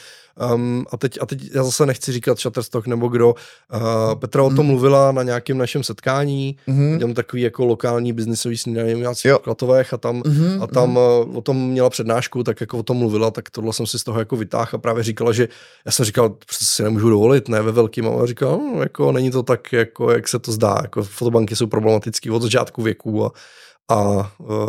Um, 0.54 0.86
a, 0.92 0.98
teď, 0.98 1.18
a 1.22 1.26
teď 1.26 1.40
já 1.54 1.64
zase 1.64 1.86
nechci 1.86 2.12
říkat 2.12 2.40
Shutterstock 2.40 2.88
nebo 2.88 3.08
kdo. 3.08 3.36
Uh, 3.74 4.16
Petra 4.16 4.44
o 4.44 4.50
tom 4.50 4.66
mm. 4.66 4.66
mluvila 4.66 5.12
na 5.12 5.24
nějakém 5.24 5.58
našem 5.58 5.84
setkání, 5.84 6.56
mm. 6.68 7.00
tam 7.00 7.14
takový 7.14 7.42
jako 7.42 7.66
lokální 7.66 8.14
biznisový 8.14 8.58
snídaní 8.58 9.04
v 9.04 9.38
Klatovech 9.42 9.94
a 9.94 9.98
tam, 9.98 10.24
mm. 10.26 10.62
a 10.62 10.68
tam 10.68 10.90
mm. 10.90 10.98
uh, 10.98 11.38
o 11.38 11.42
tom 11.42 11.70
měla 11.70 11.90
přednášku, 11.90 12.44
tak 12.44 12.62
jako 12.62 12.78
o 12.78 12.84
tom 12.84 12.98
mluvila, 12.98 13.32
tak 13.32 13.50
tohle 13.50 13.74
jsem 13.74 13.88
si 13.88 14.00
z 14.00 14.04
toho 14.04 14.20
jako 14.20 14.36
vytáhl 14.36 14.70
a 14.74 14.78
právě 14.78 15.04
říkala, 15.04 15.32
že 15.32 15.48
já 15.86 15.92
jsem 15.92 16.06
říkal, 16.06 16.30
prostě 16.30 16.66
si 16.66 16.84
nemůžu 16.84 17.10
dovolit, 17.10 17.50
ne 17.50 17.62
ve 17.62 17.72
velkým, 17.72 18.08
a 18.08 18.26
říkala, 18.26 18.58
no, 18.58 18.84
jako 18.84 19.12
není 19.12 19.32
to 19.32 19.44
tak, 19.44 19.74
jako, 19.74 20.12
jak 20.12 20.28
se 20.28 20.40
to 20.40 20.52
zdá, 20.52 20.78
jako 20.82 21.04
fotobanky 21.50 21.56
jsou 21.56 21.68
problematický 21.68 22.32
od 22.32 22.42
začátku 22.42 22.82
věku 22.82 23.26
a, 23.26 23.32
a 23.90 23.96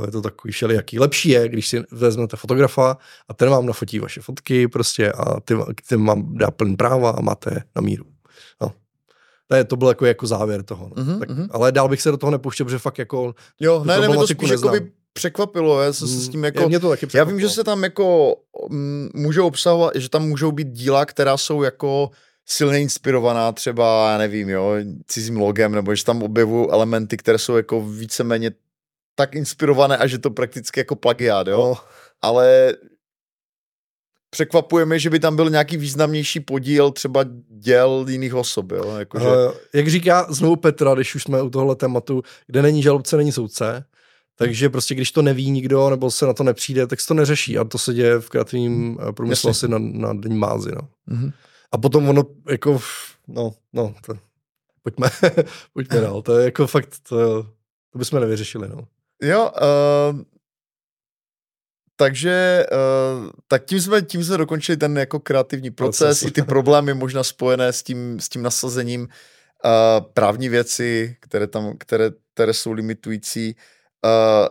je 0.06 0.12
to 0.12 0.22
takový 0.22 0.52
všelijaký. 0.52 0.98
Lepší 0.98 1.28
je, 1.28 1.48
když 1.48 1.68
si 1.68 1.82
vezmete 1.92 2.36
fotografa 2.36 2.96
a 3.28 3.34
ten 3.34 3.50
vám 3.50 3.66
nafotí 3.66 3.98
vaše 3.98 4.20
fotky 4.20 4.68
prostě 4.68 5.12
a 5.12 5.40
ty, 5.40 5.54
ty 5.88 5.96
vám 5.96 6.34
dá 6.38 6.50
plný 6.50 6.76
práva 6.76 7.10
a 7.10 7.20
máte 7.20 7.62
na 7.76 7.82
míru. 7.82 8.04
No. 8.60 8.72
To, 9.48 9.56
je, 9.56 9.64
to 9.64 9.76
byl 9.76 9.88
jako, 9.88 10.06
jako 10.06 10.26
závěr 10.26 10.62
toho. 10.62 10.90
No. 10.96 11.02
Mm-hmm, 11.02 11.18
tak, 11.18 11.30
mm-hmm. 11.30 11.48
Ale 11.50 11.72
dál 11.72 11.88
bych 11.88 12.02
se 12.02 12.10
do 12.10 12.16
toho 12.16 12.30
nepouštěl, 12.30 12.66
protože 12.66 12.78
fakt 12.78 12.98
jako 12.98 13.34
Jo, 13.60 13.84
ne, 13.84 14.00
ne, 14.00 14.08
mě 14.08 14.16
to 14.16 14.26
spíš 14.26 14.50
jako 14.50 14.68
by 14.68 14.92
překvapilo, 15.12 15.82
já 15.82 15.92
se 15.92 16.06
s 16.06 16.28
tím 16.28 16.44
jako, 16.44 16.68
mě 16.68 16.80
to 16.80 16.88
taky 16.88 17.06
já 17.14 17.24
vím, 17.24 17.40
že 17.40 17.48
se 17.48 17.64
tam 17.64 17.82
jako 17.82 18.36
m, 18.70 19.08
můžou 19.14 19.46
obsahovat, 19.46 19.92
že 19.94 20.08
tam 20.08 20.28
můžou 20.28 20.52
být 20.52 20.68
díla, 20.68 21.06
která 21.06 21.36
jsou 21.36 21.62
jako 21.62 22.10
silně 22.50 22.80
inspirovaná 22.80 23.52
třeba, 23.52 24.12
já 24.12 24.18
nevím, 24.18 24.48
jo, 24.48 24.74
cizím 25.06 25.36
logem, 25.36 25.72
nebo 25.72 25.94
že 25.94 26.04
tam 26.04 26.22
objevují 26.22 26.68
elementy, 26.70 27.16
které 27.16 27.38
jsou 27.38 27.56
jako 27.56 27.80
víceméně 27.80 28.50
tak 29.14 29.34
inspirované 29.34 29.96
a 29.96 30.06
že 30.06 30.18
to 30.18 30.30
prakticky 30.30 30.80
jako 30.80 30.96
plagiát, 30.96 31.46
jo. 31.46 31.58
No. 31.58 31.84
Ale 32.22 32.74
překvapuje 34.30 34.86
mě, 34.86 34.98
že 34.98 35.10
by 35.10 35.20
tam 35.20 35.36
byl 35.36 35.50
nějaký 35.50 35.76
významnější 35.76 36.40
podíl 36.40 36.90
třeba 36.90 37.24
děl 37.48 38.06
jiných 38.08 38.34
osob, 38.34 38.72
jo. 38.72 38.96
Jakože... 38.96 39.26
Uh, 39.26 39.52
jak 39.74 39.88
říká 39.88 40.26
znovu 40.28 40.56
Petra, 40.56 40.94
když 40.94 41.14
už 41.14 41.22
jsme 41.22 41.42
u 41.42 41.50
tohle 41.50 41.76
tématu, 41.76 42.22
kde 42.46 42.62
není 42.62 42.82
žalobce, 42.82 43.16
není 43.16 43.32
soudce, 43.32 43.84
takže 44.36 44.68
prostě 44.68 44.94
když 44.94 45.12
to 45.12 45.22
neví 45.22 45.50
nikdo, 45.50 45.90
nebo 45.90 46.10
se 46.10 46.26
na 46.26 46.32
to 46.32 46.42
nepřijde, 46.42 46.86
tak 46.86 47.00
se 47.00 47.08
to 47.08 47.14
neřeší. 47.14 47.58
A 47.58 47.64
to 47.64 47.78
se 47.78 47.94
děje 47.94 48.20
v 48.20 48.28
kreativním 48.28 48.98
eh, 49.08 49.12
průmyslu 49.12 49.50
asi 49.50 49.68
na, 49.68 49.78
na 49.78 50.14
denní 50.14 50.38
mázi. 50.38 50.70
No. 50.74 50.88
Mm-hmm. 51.08 51.32
A 51.72 51.78
potom 51.78 52.08
ono 52.08 52.22
jako, 52.50 52.80
no, 53.28 53.54
no, 53.72 53.94
to, 54.06 54.14
pojďme, 54.82 55.08
pojďme 55.72 56.00
dál. 56.00 56.22
To 56.22 56.38
je 56.38 56.44
jako 56.44 56.66
fakt, 56.66 56.98
to, 57.08 57.42
to 57.92 57.98
bychom 57.98 58.20
nevyřešili, 58.20 58.68
no. 58.68 58.88
Jo, 59.22 59.50
uh, 60.10 60.20
takže 61.96 62.66
uh, 62.72 63.30
tak 63.48 63.64
tím 63.64 63.80
jsme, 63.80 64.02
tím 64.02 64.24
jsme 64.24 64.36
dokončili 64.36 64.76
ten 64.76 64.98
jako 64.98 65.20
kreativní 65.20 65.70
proces, 65.70 65.98
proces. 66.00 66.22
i 66.22 66.30
ty 66.30 66.42
problémy 66.42 66.94
možná 66.94 67.24
spojené 67.24 67.72
s 67.72 67.82
tím, 67.82 68.20
s 68.20 68.28
tím 68.28 68.42
nasazením 68.42 69.00
uh, 69.02 70.06
právní 70.12 70.48
věci, 70.48 71.16
které 71.20 71.46
tam, 71.46 71.78
které, 71.78 72.10
které 72.34 72.54
jsou 72.54 72.72
limitující. 72.72 73.56
Uh, 74.04 74.48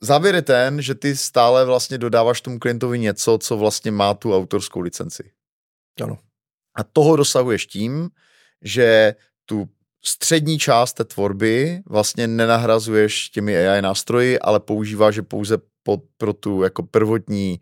závěr 0.00 0.34
je 0.34 0.42
ten, 0.42 0.82
že 0.82 0.94
ty 0.94 1.16
stále 1.16 1.64
vlastně 1.64 1.98
dodáváš 1.98 2.40
tomu 2.40 2.58
klientovi 2.58 2.98
něco, 2.98 3.38
co 3.38 3.56
vlastně 3.56 3.90
má 3.90 4.14
tu 4.14 4.36
autorskou 4.36 4.80
licenci. 4.80 5.30
Ano. 6.02 6.18
A 6.76 6.84
toho 6.84 7.16
dosahuješ 7.16 7.66
tím, 7.66 8.10
že 8.62 9.14
tu 9.46 9.68
střední 10.04 10.58
část 10.58 10.92
té 10.92 11.04
tvorby 11.04 11.82
vlastně 11.86 12.26
nenahrazuješ 12.26 13.28
těmi 13.30 13.56
AI 13.56 13.82
nástroji, 13.82 14.38
ale 14.38 14.60
používáš 14.60 15.16
je 15.16 15.22
pouze 15.22 15.58
po, 15.82 16.02
pro 16.16 16.32
tu 16.32 16.62
jako 16.62 16.82
prvotní 16.82 17.60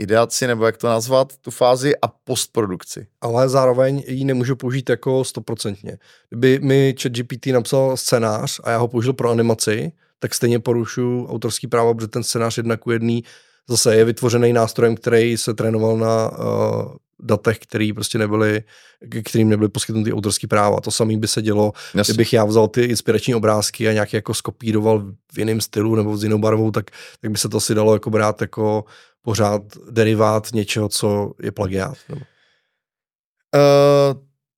ideaci, 0.00 0.46
nebo 0.46 0.66
jak 0.66 0.76
to 0.76 0.86
nazvat, 0.86 1.36
tu 1.36 1.50
fázi 1.50 1.92
a 2.02 2.08
postprodukci. 2.08 3.06
Ale 3.20 3.48
zároveň 3.48 4.02
ji 4.06 4.24
nemůžu 4.24 4.56
použít 4.56 4.90
jako 4.90 5.24
stoprocentně. 5.24 5.98
Kdyby 6.28 6.58
mi 6.58 6.94
ChatGPT 7.02 7.46
napsal 7.46 7.96
scénář 7.96 8.60
a 8.64 8.70
já 8.70 8.78
ho 8.78 8.88
použil 8.88 9.12
pro 9.12 9.30
animaci, 9.30 9.92
tak 10.18 10.34
stejně 10.34 10.58
porušu 10.58 11.26
autorský 11.30 11.66
právo, 11.66 11.94
protože 11.94 12.08
ten 12.08 12.22
scénář 12.22 12.56
jedna 12.56 12.76
ku 12.76 12.90
jedný 12.90 13.24
zase 13.68 13.96
je 13.96 14.04
vytvořený 14.04 14.52
nástrojem, 14.52 14.96
který 14.96 15.36
se 15.36 15.54
trénoval 15.54 15.96
na 15.96 16.38
uh, 16.38 16.96
datech, 17.22 17.58
který 17.58 17.92
prostě 17.92 18.18
nebyly, 18.18 18.62
kterým 19.24 19.48
nebyly 19.48 19.68
poskytnuty 19.68 20.12
autorský 20.12 20.46
práva. 20.46 20.80
To 20.80 20.90
samé 20.90 21.16
by 21.16 21.28
se 21.28 21.42
dělo, 21.42 21.72
Jasně. 21.94 22.14
kdybych 22.14 22.32
já 22.32 22.44
vzal 22.44 22.68
ty 22.68 22.82
inspirační 22.82 23.34
obrázky 23.34 23.88
a 23.88 23.92
nějak 23.92 24.12
jako 24.12 24.34
skopíroval 24.34 25.12
v 25.34 25.38
jiném 25.38 25.60
stylu 25.60 25.94
nebo 25.94 26.16
s 26.16 26.22
jinou 26.22 26.38
barvou, 26.38 26.70
tak, 26.70 26.90
tak 27.20 27.30
by 27.30 27.38
se 27.38 27.48
to 27.48 27.60
si 27.60 27.74
dalo 27.74 27.92
jako 27.92 28.10
brát 28.10 28.40
jako 28.40 28.84
pořád 29.22 29.62
derivát 29.90 30.52
něčeho, 30.52 30.88
co 30.88 31.32
je 31.42 31.52
plagiát. 31.52 31.96
Uh, 32.10 32.20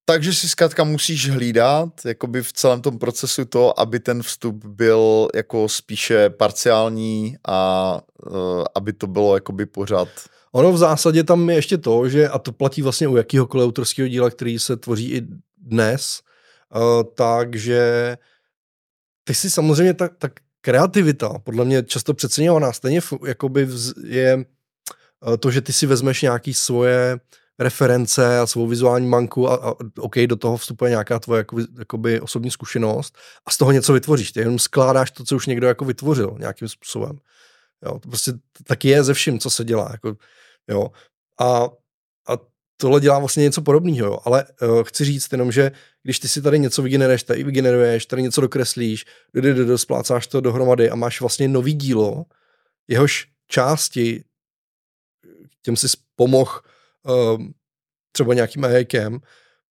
takže 0.05 0.35
si 0.35 0.49
zkrátka 0.49 0.85
musíš 0.85 1.31
hlídat 1.31 1.89
jakoby 2.05 2.43
v 2.43 2.53
celém 2.53 2.83
tom 2.83 2.99
procesu 2.99 3.45
to, 3.45 3.81
aby 3.81 4.01
ten 4.01 4.23
vstup 4.23 4.65
byl 4.65 5.29
jako 5.35 5.69
spíše 5.69 6.31
parciální 6.31 7.37
a 7.49 8.01
uh, 8.27 8.65
aby 8.75 8.93
to 8.93 9.07
bylo 9.07 9.35
jakoby 9.35 9.67
pořád 9.67 10.09
Ono 10.57 10.73
v 10.73 10.79
zásadě 10.79 11.25
tam 11.25 11.51
je 11.51 11.57
ještě 11.57 11.79
to, 11.79 12.09
že, 12.09 12.29
a 12.29 12.39
to 12.39 12.53
platí 12.53 12.83
vlastně 12.83 13.09
u 13.09 13.17
jakýhokoliv 13.17 13.67
autorského 13.67 14.09
díla, 14.09 14.31
který 14.31 14.59
se 14.59 14.77
tvoří 14.77 15.13
i 15.13 15.23
dnes, 15.59 16.21
uh, 16.75 17.03
takže 17.15 18.17
ty 19.25 19.35
si 19.35 19.51
samozřejmě 19.51 19.95
ta, 19.95 20.09
ta 20.09 20.29
kreativita, 20.61 21.39
podle 21.39 21.65
mě 21.65 21.83
často 21.83 22.15
přeceňovaná, 22.15 22.73
stejně 22.73 23.01
jakoby 23.27 23.69
je 24.05 24.37
uh, 24.37 25.37
to, 25.37 25.51
že 25.51 25.61
ty 25.61 25.73
si 25.73 25.87
vezmeš 25.87 26.23
nějaký 26.23 26.55
svoje 26.55 27.21
reference 27.59 28.39
a 28.39 28.47
svou 28.47 28.67
vizuální 28.67 29.07
manku 29.07 29.51
a, 29.51 29.55
a 29.55 29.75
OK, 29.99 30.17
do 30.27 30.37
toho 30.37 30.57
vstupuje 30.57 30.91
nějaká 30.91 31.19
tvoje 31.19 31.39
jakoby, 31.39 31.65
jakoby 31.79 32.21
osobní 32.21 32.51
zkušenost 32.51 33.19
a 33.47 33.51
z 33.51 33.57
toho 33.57 33.73
něco 33.73 33.93
vytvoříš. 33.93 34.33
Ty 34.33 34.41
jenom 34.41 34.59
skládáš 34.59 35.11
to, 35.11 35.25
co 35.25 35.37
už 35.37 35.47
někdo 35.47 35.67
jako 35.67 35.85
vytvořil 35.85 36.37
nějakým 36.39 36.69
způsobem. 36.69 37.19
Jo, 37.85 37.99
to 37.99 38.09
prostě 38.09 38.33
taky 38.65 38.89
je 38.89 39.05
ze 39.05 39.15
vším, 39.15 39.39
co 39.39 39.51
se 39.51 39.65
dělá. 39.65 39.89
Jako, 39.93 40.17
Jo. 40.69 40.91
A, 41.41 41.65
a 42.29 42.39
tohle 42.77 43.01
dělá 43.01 43.19
vlastně 43.19 43.43
něco 43.43 43.63
podobného, 43.63 44.07
jo. 44.07 44.19
ale 44.25 44.45
uh, 44.63 44.83
chci 44.83 45.05
říct 45.05 45.33
jenom, 45.33 45.53
že 45.53 45.73
když 46.03 46.19
ty 46.19 46.29
si 46.29 46.43
tady 46.43 46.59
něco 46.59 46.83
vygeneruješ, 46.83 47.23
tady 47.23 47.45
vygeneruješ, 47.45 48.07
tady 48.07 48.23
něco 48.23 48.41
dokreslíš, 48.41 49.05
splácáš 49.77 50.27
to 50.27 50.41
dohromady 50.41 50.91
a 50.91 50.95
máš 50.95 51.21
vlastně 51.21 51.49
nový 51.49 51.75
dílo, 51.75 52.25
jehož 52.89 53.29
části 53.49 54.25
těm 55.63 55.77
si 55.77 55.87
pomohl 56.17 56.61
uh, 57.03 57.43
třeba 58.13 58.35
nějakým 58.35 58.65
AIkem, 58.65 59.21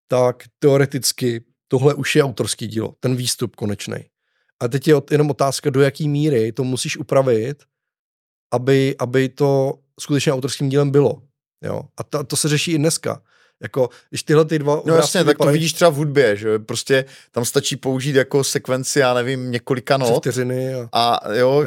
tak 0.07 0.43
teoreticky 0.59 1.43
tohle 1.67 1.93
už 1.93 2.15
je 2.15 2.23
autorský 2.23 2.67
dílo, 2.67 2.95
ten 2.99 3.15
výstup 3.15 3.55
konečný. 3.55 3.97
A 4.59 4.67
teď 4.67 4.87
je 4.87 4.95
jenom 5.11 5.29
otázka, 5.29 5.69
do 5.69 5.81
jaký 5.81 6.09
míry 6.09 6.51
to 6.51 6.63
musíš 6.63 6.97
upravit, 6.97 7.63
aby, 8.53 8.95
aby 8.99 9.29
to 9.29 9.79
skutečně 9.99 10.33
autorským 10.33 10.69
dílem 10.69 10.91
bylo. 10.91 11.21
Jo? 11.61 11.81
A 11.97 12.03
to, 12.03 12.23
to 12.23 12.35
se 12.35 12.49
řeší 12.49 12.71
i 12.71 12.77
dneska. 12.77 13.21
Jako, 13.61 13.89
když 14.09 14.23
tyhle 14.23 14.45
ty 14.45 14.59
dva 14.59 14.81
No 14.85 14.95
jasně, 14.95 15.23
tak 15.23 15.37
to 15.37 15.45
vidíš 15.45 15.73
třeba 15.73 15.89
v 15.89 15.95
hudbě, 15.95 16.35
že 16.35 16.59
prostě 16.59 17.05
tam 17.31 17.45
stačí 17.45 17.75
použít 17.75 18.15
jako 18.15 18.43
sekvenci, 18.43 18.99
já 18.99 19.13
nevím, 19.13 19.51
několika 19.51 19.97
not. 19.97 20.17
Vteřiny 20.17 20.73
a, 20.73 20.87
a 21.15 21.33
jo, 21.33 21.65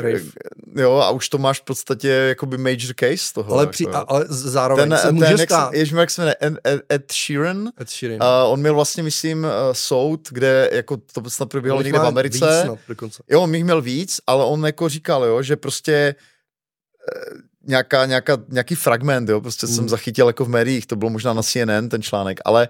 jo, 0.76 0.92
a 0.92 1.10
už 1.10 1.28
to 1.28 1.38
máš 1.38 1.60
v 1.60 1.64
podstatě 1.64 2.08
jakoby 2.08 2.58
major 2.58 2.94
case 3.00 3.34
toho. 3.34 3.54
Ale, 3.54 3.66
při, 3.66 3.84
jako, 3.84 4.04
ale 4.08 4.24
zároveň 4.28 4.88
ten, 4.88 4.98
se 4.98 5.12
může 5.12 5.26
ten, 5.26 5.38
stát. 5.38 5.74
Jež, 5.74 5.90
jak 5.90 6.10
se 6.10 6.22
jmenuje, 6.22 6.36
Ed, 6.66 6.82
Ed 6.92 7.12
Sheeran, 7.12 7.68
Ed 7.80 7.90
Sheeran. 7.90 8.22
Uh, 8.22 8.52
on 8.52 8.60
měl 8.60 8.74
vlastně, 8.74 9.02
myslím, 9.02 9.44
uh, 9.44 9.50
soud, 9.72 10.28
kde 10.30 10.70
jako 10.72 10.96
to 10.96 11.30
snad 11.30 11.48
proběhlo 11.48 11.82
někde 11.82 11.98
v 11.98 12.06
Americe. 12.06 12.70
Víc 13.02 13.20
Jo, 13.28 13.42
on 13.42 13.54
jich 13.54 13.64
měl 13.64 13.82
víc, 13.82 14.20
ale 14.26 14.44
on 14.44 14.66
jako 14.66 14.88
říkal, 14.88 15.24
jo, 15.24 15.42
že 15.42 15.56
prostě 15.56 16.14
uh, 17.32 17.38
nějaká, 17.68 18.06
nějaká, 18.06 18.38
nějaký 18.48 18.74
fragment, 18.74 19.28
jo, 19.28 19.40
prostě 19.40 19.66
mm. 19.66 19.72
jsem 19.72 19.82
hmm. 19.82 19.88
zachytil 19.88 20.26
jako 20.26 20.44
v 20.44 20.48
médiích, 20.48 20.86
to 20.86 20.96
bylo 20.96 21.10
možná 21.10 21.32
na 21.32 21.42
CNN 21.42 21.88
ten 21.88 22.02
článek, 22.02 22.40
ale 22.44 22.68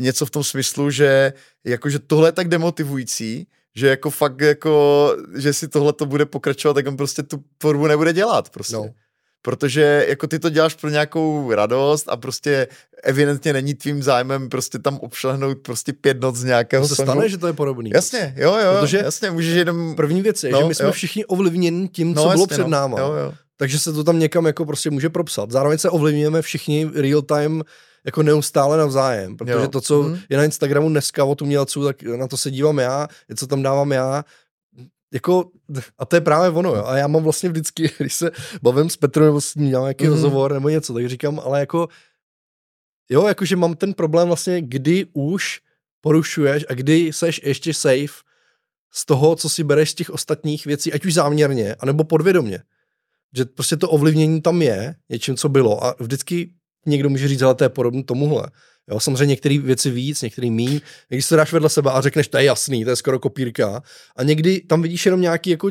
něco 0.00 0.26
v 0.26 0.30
tom 0.30 0.44
smyslu, 0.44 0.90
že 0.90 1.32
jakože 1.64 1.98
tohle 1.98 2.28
je 2.28 2.32
tak 2.32 2.48
demotivující, 2.48 3.46
že 3.76 3.88
jako 3.88 4.10
fakt 4.10 4.40
jako, 4.40 5.16
že 5.36 5.52
si 5.52 5.68
tohle 5.68 5.92
to 5.92 6.06
bude 6.06 6.26
pokračovat, 6.26 6.74
tak 6.74 6.86
on 6.86 6.96
prostě 6.96 7.22
tu 7.22 7.44
tvorbu 7.58 7.86
nebude 7.86 8.12
dělat 8.12 8.50
prostě. 8.50 8.76
No. 8.76 8.90
Protože 9.42 10.06
jako 10.08 10.26
ty 10.26 10.38
to 10.38 10.50
děláš 10.50 10.74
pro 10.74 10.90
nějakou 10.90 11.52
radost 11.52 12.08
a 12.08 12.16
prostě 12.16 12.68
evidentně 13.02 13.52
není 13.52 13.74
tvým 13.74 14.02
zájmem 14.02 14.48
prostě 14.48 14.78
tam 14.78 14.98
obšlehnout 14.98 15.58
prostě 15.58 15.92
pět 15.92 16.20
noc 16.20 16.36
z 16.36 16.44
nějakého 16.44 16.84
to 16.84 16.88
se 16.88 16.94
songu. 16.94 17.12
stane, 17.12 17.28
že 17.28 17.38
to 17.38 17.46
je 17.46 17.52
podobný. 17.52 17.90
Jasně, 17.94 18.34
jo, 18.36 18.56
jo, 18.56 18.76
Protože 18.80 18.98
jasně, 18.98 19.30
můžeš 19.30 19.54
jenom... 19.54 19.96
První 19.96 20.22
věc 20.22 20.44
je, 20.44 20.50
no, 20.50 20.58
že 20.58 20.64
my 20.64 20.74
jsme 20.74 20.86
jo. 20.86 20.92
všichni 20.92 21.24
ovlivněni 21.24 21.88
tím, 21.88 22.14
co 22.14 22.20
no, 22.20 22.30
bylo 22.30 22.42
jasně, 22.42 22.54
před 22.54 22.62
no. 22.62 22.68
náma. 22.68 23.00
Jo, 23.00 23.12
jo 23.12 23.32
takže 23.60 23.78
se 23.78 23.92
to 23.92 24.04
tam 24.04 24.18
někam 24.18 24.46
jako 24.46 24.66
prostě 24.66 24.90
může 24.90 25.08
propsat. 25.08 25.50
Zároveň 25.50 25.78
se 25.78 25.90
ovlivňujeme 25.90 26.42
všichni 26.42 26.90
real 26.94 27.22
time 27.22 27.62
jako 28.04 28.22
neustále 28.22 28.78
navzájem, 28.78 29.36
protože 29.36 29.52
jo. 29.52 29.68
to, 29.68 29.80
co 29.80 30.02
mm. 30.02 30.18
je 30.28 30.36
na 30.36 30.44
Instagramu 30.44 30.88
dneska 30.88 31.24
od 31.24 31.42
umělců, 31.42 31.84
tak 31.84 32.02
na 32.02 32.28
to 32.28 32.36
se 32.36 32.50
dívám 32.50 32.78
já, 32.78 33.08
co 33.36 33.46
tam 33.46 33.62
dávám 33.62 33.92
já, 33.92 34.24
jako, 35.12 35.50
a 35.98 36.04
to 36.04 36.16
je 36.16 36.20
právě 36.20 36.50
ono, 36.50 36.74
jo. 36.74 36.84
A 36.84 36.96
já 36.96 37.06
mám 37.06 37.22
vlastně 37.22 37.48
vždycky, 37.48 37.90
když 37.98 38.14
se 38.14 38.30
bavím 38.62 38.90
s 38.90 38.96
Petrem 38.96 39.26
nebo 39.26 39.40
s 39.40 39.54
ním 39.54 39.70
nějaký 39.70 40.04
mm. 40.04 40.10
rozhovor 40.10 40.52
nebo 40.52 40.68
něco, 40.68 40.94
tak 40.94 41.08
říkám, 41.08 41.40
ale 41.44 41.60
jako, 41.60 41.88
jo, 43.10 43.26
jakože 43.26 43.56
mám 43.56 43.76
ten 43.76 43.94
problém 43.94 44.28
vlastně, 44.28 44.62
kdy 44.62 45.06
už 45.12 45.60
porušuješ 46.00 46.66
a 46.68 46.74
kdy 46.74 47.12
seš 47.12 47.40
ještě 47.44 47.74
safe 47.74 48.24
z 48.92 49.06
toho, 49.06 49.36
co 49.36 49.48
si 49.48 49.64
bereš 49.64 49.90
z 49.90 49.94
těch 49.94 50.10
ostatních 50.10 50.66
věcí, 50.66 50.92
ať 50.92 51.04
už 51.04 51.14
záměrně, 51.14 51.74
anebo 51.74 52.04
podvědomě 52.04 52.62
že 53.36 53.44
prostě 53.44 53.76
to 53.76 53.90
ovlivnění 53.90 54.42
tam 54.42 54.62
je 54.62 54.94
něčím, 55.08 55.36
co 55.36 55.48
bylo 55.48 55.84
a 55.84 55.94
vždycky 56.00 56.50
někdo 56.86 57.08
může 57.08 57.28
říct, 57.28 57.42
ale 57.42 57.54
to 57.54 57.64
je 57.64 57.68
podobné 57.68 58.02
tomuhle. 58.02 58.50
Jo, 58.90 59.00
samozřejmě 59.00 59.26
některé 59.26 59.58
věci 59.58 59.90
víc, 59.90 60.22
některé 60.22 60.50
míň. 60.50 60.80
Když 61.08 61.26
se 61.26 61.36
dáš 61.36 61.52
vedle 61.52 61.68
sebe 61.68 61.90
a 61.90 62.00
řekneš, 62.00 62.28
to 62.28 62.38
je 62.38 62.44
jasný, 62.44 62.84
to 62.84 62.90
je 62.90 62.96
skoro 62.96 63.18
kopírka. 63.18 63.82
A 64.16 64.22
někdy 64.22 64.60
tam 64.60 64.82
vidíš 64.82 65.06
jenom 65.06 65.20
nějaké 65.20 65.50
jako 65.50 65.70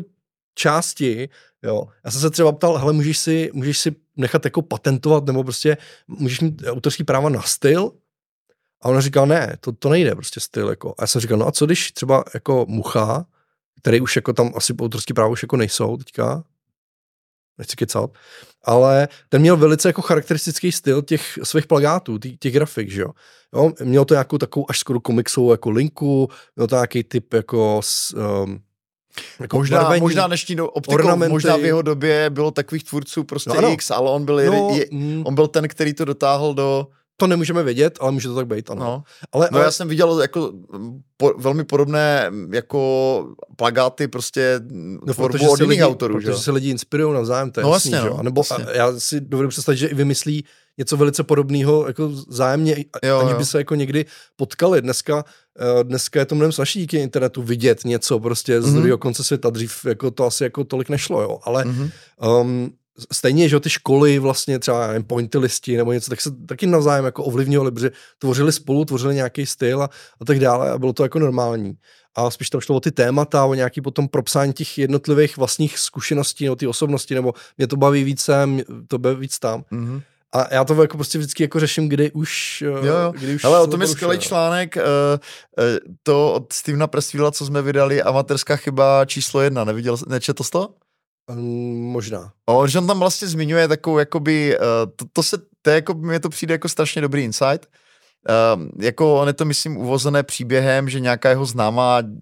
části, 0.54 1.28
jo. 1.62 1.88
Já 2.04 2.10
jsem 2.10 2.20
se 2.20 2.30
třeba 2.30 2.52
ptal, 2.52 2.76
hele, 2.76 2.92
můžeš 2.92 3.18
si, 3.18 3.50
můžeš 3.52 3.78
si 3.78 3.94
nechat 4.16 4.44
jako 4.44 4.62
patentovat, 4.62 5.24
nebo 5.24 5.44
prostě 5.44 5.76
můžeš 6.08 6.40
mít 6.40 6.62
autorský 6.66 7.04
práva 7.04 7.28
na 7.28 7.42
styl? 7.42 7.92
A 8.82 8.88
ona 8.88 9.00
říkal, 9.00 9.26
ne, 9.26 9.56
to, 9.60 9.72
to 9.72 9.88
nejde 9.88 10.14
prostě 10.14 10.40
styl, 10.40 10.68
jako. 10.68 10.94
A 10.98 11.02
já 11.02 11.06
jsem 11.06 11.20
říkal, 11.20 11.38
no 11.38 11.48
a 11.48 11.52
co 11.52 11.66
když 11.66 11.92
třeba 11.92 12.24
jako 12.34 12.66
Mucha, 12.68 13.26
který 13.80 14.00
už 14.00 14.16
jako 14.16 14.32
tam 14.32 14.52
asi 14.56 14.74
autorský 14.80 15.14
práva 15.14 15.30
už 15.30 15.42
jako 15.42 15.56
nejsou 15.56 15.96
teďka, 15.96 16.44
nechci 17.60 17.76
kecat, 17.76 18.10
ale 18.64 19.08
ten 19.28 19.40
měl 19.40 19.56
velice 19.56 19.88
jako 19.88 20.02
charakteristický 20.02 20.72
styl 20.72 21.02
těch 21.02 21.38
svých 21.42 21.66
plagátů, 21.66 22.18
těch, 22.18 22.38
těch 22.38 22.52
grafik, 22.52 22.90
že 22.90 23.00
jo. 23.00 23.10
jo. 23.54 23.72
Měl 23.84 24.04
to 24.04 24.14
nějakou 24.14 24.38
takovou 24.38 24.66
až 24.68 24.78
skoro 24.78 25.00
komiksovou 25.00 25.50
jako 25.50 25.70
linku, 25.70 26.28
měl 26.56 26.66
to 26.66 26.74
nějaký 26.74 27.04
typ 27.04 27.34
jako 27.34 27.80
s, 27.84 28.12
um, 28.12 28.60
jako 29.40 29.56
možná, 29.56 29.80
barvení, 29.80 30.00
možná 30.00 30.26
dnešní 30.26 30.60
optikou, 30.60 31.16
možná 31.16 31.56
v 31.56 31.64
jeho 31.64 31.82
době 31.82 32.30
bylo 32.30 32.50
takových 32.50 32.84
tvůrců 32.84 33.24
prostě 33.24 33.60
no, 33.62 33.72
X, 33.72 33.90
ale 33.90 34.10
on 34.10 34.24
byl, 34.24 34.36
no, 34.36 34.70
je, 34.74 34.86
mm. 34.90 35.22
on 35.26 35.34
byl 35.34 35.46
ten, 35.46 35.68
který 35.68 35.94
to 35.94 36.04
dotáhl 36.04 36.54
do 36.54 36.86
to 37.20 37.26
nemůžeme 37.26 37.62
vědět, 37.62 37.98
ale 38.00 38.12
může 38.12 38.28
to 38.28 38.34
tak 38.34 38.46
být, 38.46 38.70
ano. 38.70 38.84
No, 38.84 39.02
ale, 39.32 39.48
no 39.52 39.56
ale... 39.56 39.64
já 39.64 39.70
jsem 39.70 39.88
viděl 39.88 40.20
jako 40.20 40.52
po, 41.16 41.32
velmi 41.38 41.64
podobné 41.64 42.30
jako 42.52 43.26
plagáty 43.56 44.08
prostě 44.08 44.60
no, 44.70 45.14
tvorbu 45.14 45.50
od 45.50 45.60
jiných 45.60 45.82
autorů. 45.82 46.14
Protože 46.14 46.32
že? 46.32 46.38
se 46.38 46.50
lidi 46.50 46.70
inspirují 46.70 47.14
navzájem, 47.14 47.50
to 47.50 47.60
je 47.60 47.64
no, 47.64 47.72
jasný, 47.72 47.92
jasně, 47.92 48.10
no, 48.10 48.22
nebo 48.22 48.42
jasně. 48.50 48.66
já 48.72 49.00
si 49.00 49.20
dovedu 49.20 49.48
představit, 49.48 49.78
že 49.78 49.86
i 49.86 49.94
vymyslí 49.94 50.44
něco 50.78 50.96
velice 50.96 51.22
podobného 51.22 51.86
jako 51.86 52.10
zájemně, 52.28 52.84
jo, 53.04 53.18
ani 53.18 53.30
jo. 53.30 53.38
by 53.38 53.44
se 53.44 53.58
jako 53.58 53.74
někdy 53.74 54.06
potkali. 54.36 54.82
Dneska, 54.82 55.24
eh, 55.60 55.84
dneska 55.84 56.20
je 56.20 56.26
to 56.26 56.34
mnohem 56.34 56.52
snažší 56.52 56.80
díky 56.80 56.96
internetu 56.96 57.42
vidět 57.42 57.84
něco 57.84 58.20
prostě 58.20 58.62
z 58.62 58.66
mm-hmm. 58.66 58.74
druhého 58.74 58.98
konce 58.98 59.24
světa. 59.24 59.50
Dřív 59.50 59.84
jako 59.84 60.10
to 60.10 60.24
asi 60.24 60.44
jako 60.44 60.64
tolik 60.64 60.88
nešlo, 60.88 61.22
jo. 61.22 61.38
Ale 61.42 61.64
mm-hmm. 61.64 61.90
um, 62.40 62.72
stejně, 63.12 63.48
že 63.48 63.60
ty 63.60 63.70
školy 63.70 64.18
vlastně 64.18 64.58
třeba 64.58 64.86
nevím, 64.86 65.04
pointy 65.04 65.38
nebo 65.76 65.92
něco, 65.92 66.10
tak 66.10 66.20
se 66.20 66.30
taky 66.46 66.66
navzájem 66.66 67.04
jako 67.04 67.24
ovlivňovali, 67.24 67.70
protože 67.70 67.90
tvořili 68.18 68.52
spolu, 68.52 68.84
tvořili 68.84 69.14
nějaký 69.14 69.46
styl 69.46 69.82
a, 69.82 69.90
a 70.20 70.24
tak 70.24 70.38
dále 70.38 70.70
a 70.70 70.78
bylo 70.78 70.92
to 70.92 71.02
jako 71.02 71.18
normální. 71.18 71.74
A 72.14 72.30
spíš 72.30 72.50
tam 72.50 72.60
šlo 72.60 72.76
o 72.76 72.80
ty 72.80 72.90
témata, 72.90 73.44
o 73.44 73.54
nějaký 73.54 73.80
potom 73.80 74.08
propsání 74.08 74.52
těch 74.52 74.78
jednotlivých 74.78 75.36
vlastních 75.36 75.78
zkušeností 75.78 76.44
nebo 76.44 76.56
ty 76.56 76.66
osobnosti, 76.66 77.14
nebo 77.14 77.32
mě 77.58 77.66
to 77.66 77.76
baví 77.76 78.04
víc 78.04 78.20
sem, 78.20 78.60
to 78.88 78.98
baví 78.98 79.20
víc 79.20 79.38
tam. 79.38 79.64
Mm-hmm. 79.72 80.02
A 80.32 80.54
já 80.54 80.64
to 80.64 80.82
jako 80.82 80.96
prostě 80.96 81.18
vždycky 81.18 81.42
jako 81.42 81.60
řeším, 81.60 81.88
kdy 81.88 82.10
už... 82.10 82.62
Jo, 82.66 82.84
jo. 82.84 83.12
Kdy 83.18 83.34
už 83.34 83.44
Ale 83.44 83.60
o 83.60 83.66
tom 83.66 83.80
je 83.80 83.86
skvělý 83.86 84.18
článek, 84.18 84.76
uh, 84.76 84.82
uh, 84.82 85.78
to 86.02 86.32
od 86.32 86.52
Stevena 86.52 86.86
Pressfielda, 86.86 87.30
co 87.30 87.46
jsme 87.46 87.62
vydali, 87.62 88.02
amatérská 88.02 88.56
chyba 88.56 89.04
číslo 89.04 89.40
jedna. 89.40 89.64
Neviděl, 89.64 89.96
nečetl 90.08 90.42
jsi 90.42 90.50
to? 90.50 90.68
Um, 91.28 91.92
možná. 91.92 92.32
O, 92.46 92.66
že 92.66 92.78
on 92.78 92.86
tam 92.86 92.98
vlastně 92.98 93.28
zmiňuje 93.28 93.68
takovou, 93.68 93.98
jakoby, 93.98 94.58
uh, 94.58 94.64
to, 94.96 95.04
to 95.12 95.22
se, 95.22 95.38
to 95.62 95.70
je 95.70 95.74
jako, 95.74 95.94
mně 95.94 96.20
to 96.20 96.28
přijde 96.28 96.54
jako 96.54 96.68
strašně 96.68 97.02
dobrý 97.02 97.22
insight. 97.22 97.66
Uh, 98.56 98.62
jako 98.78 99.20
on 99.20 99.28
je 99.28 99.34
to, 99.34 99.44
myslím, 99.44 99.76
uvozené 99.76 100.22
příběhem, 100.22 100.88
že 100.88 101.00
nějaká 101.00 101.28
jeho 101.28 101.46
známá 101.46 102.00
mm, 102.00 102.20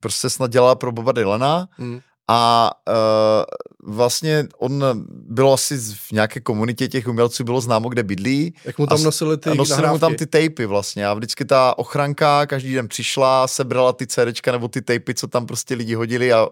prostě 0.00 0.30
snad 0.30 0.50
dělala 0.50 0.74
pro 0.74 0.92
Boba 0.92 1.12
Dylana 1.12 1.68
mm. 1.78 2.00
a 2.28 2.70
uh, 2.88 3.94
vlastně 3.94 4.46
on 4.58 4.84
byl 5.08 5.52
asi 5.52 5.78
v 5.78 6.12
nějaké 6.12 6.40
komunitě 6.40 6.88
těch 6.88 7.08
umělců, 7.08 7.44
bylo 7.44 7.60
známo, 7.60 7.88
kde 7.88 8.02
bydlí. 8.02 8.54
Jak 8.64 8.78
mu 8.78 8.86
tam 8.86 9.02
nosili 9.02 9.38
ty 9.38 9.48
nosili 9.54 9.76
nahrávky. 9.76 9.94
mu 9.94 9.98
tam 9.98 10.14
ty 10.14 10.26
tapy 10.26 10.66
vlastně 10.66 11.06
a 11.06 11.14
vždycky 11.14 11.44
ta 11.44 11.78
ochranka 11.78 12.46
každý 12.46 12.74
den 12.74 12.88
přišla, 12.88 13.48
sebrala 13.48 13.92
ty 13.92 14.06
CDčka 14.06 14.52
nebo 14.52 14.68
ty 14.68 14.82
tapy, 14.82 15.14
co 15.14 15.26
tam 15.26 15.46
prostě 15.46 15.74
lidi 15.74 15.94
hodili 15.94 16.32
a 16.32 16.48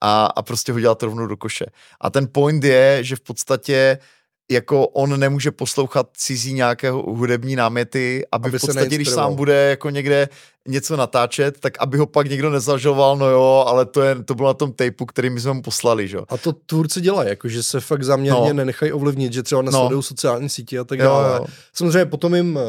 a, 0.00 0.26
a 0.26 0.42
prostě 0.42 0.72
hodila 0.72 0.94
to 0.94 1.06
rovnou 1.06 1.26
do 1.26 1.36
koše. 1.36 1.66
A 2.00 2.10
ten 2.10 2.28
point 2.32 2.64
je, 2.64 2.98
že 3.04 3.16
v 3.16 3.20
podstatě 3.20 3.98
jako 4.50 4.88
on 4.88 5.20
nemůže 5.20 5.50
poslouchat 5.50 6.08
cizí 6.16 6.52
nějakého 6.52 7.02
hudební 7.02 7.56
náměty, 7.56 8.26
aby, 8.32 8.48
aby 8.48 8.58
v 8.58 8.60
podstatě, 8.60 8.94
když 8.94 9.08
sám 9.08 9.34
bude 9.34 9.70
jako 9.70 9.90
někde 9.90 10.28
něco 10.68 10.96
natáčet, 10.96 11.60
tak 11.60 11.72
aby 11.80 11.98
ho 11.98 12.06
pak 12.06 12.30
někdo 12.30 12.50
nezažoval, 12.50 13.16
no 13.16 13.26
jo, 13.26 13.64
ale 13.66 13.86
to, 13.86 14.02
je, 14.02 14.14
to 14.24 14.34
bylo 14.34 14.48
na 14.48 14.54
tom 14.54 14.72
tapeu, 14.72 15.06
který 15.06 15.30
my 15.30 15.40
jsme 15.40 15.52
mu 15.52 15.62
poslali, 15.62 16.08
že? 16.08 16.18
A 16.28 16.36
to 16.36 16.52
tvůrci 16.52 17.00
dělají, 17.00 17.28
jako 17.28 17.48
že 17.48 17.62
se 17.62 17.80
fakt 17.80 18.04
zaměrně 18.04 18.48
no. 18.48 18.52
nenechají 18.52 18.92
ovlivnit, 18.92 19.32
že 19.32 19.42
třeba 19.42 19.62
nesledují 19.62 19.98
no. 19.98 20.02
sociální 20.02 20.48
sítě 20.48 20.78
a 20.78 20.84
tak 20.84 20.98
dále. 20.98 21.28
Jo, 21.28 21.34
jo. 21.34 21.46
Samozřejmě 21.72 22.06
potom 22.06 22.34
jim 22.34 22.56
uh, 22.56 22.62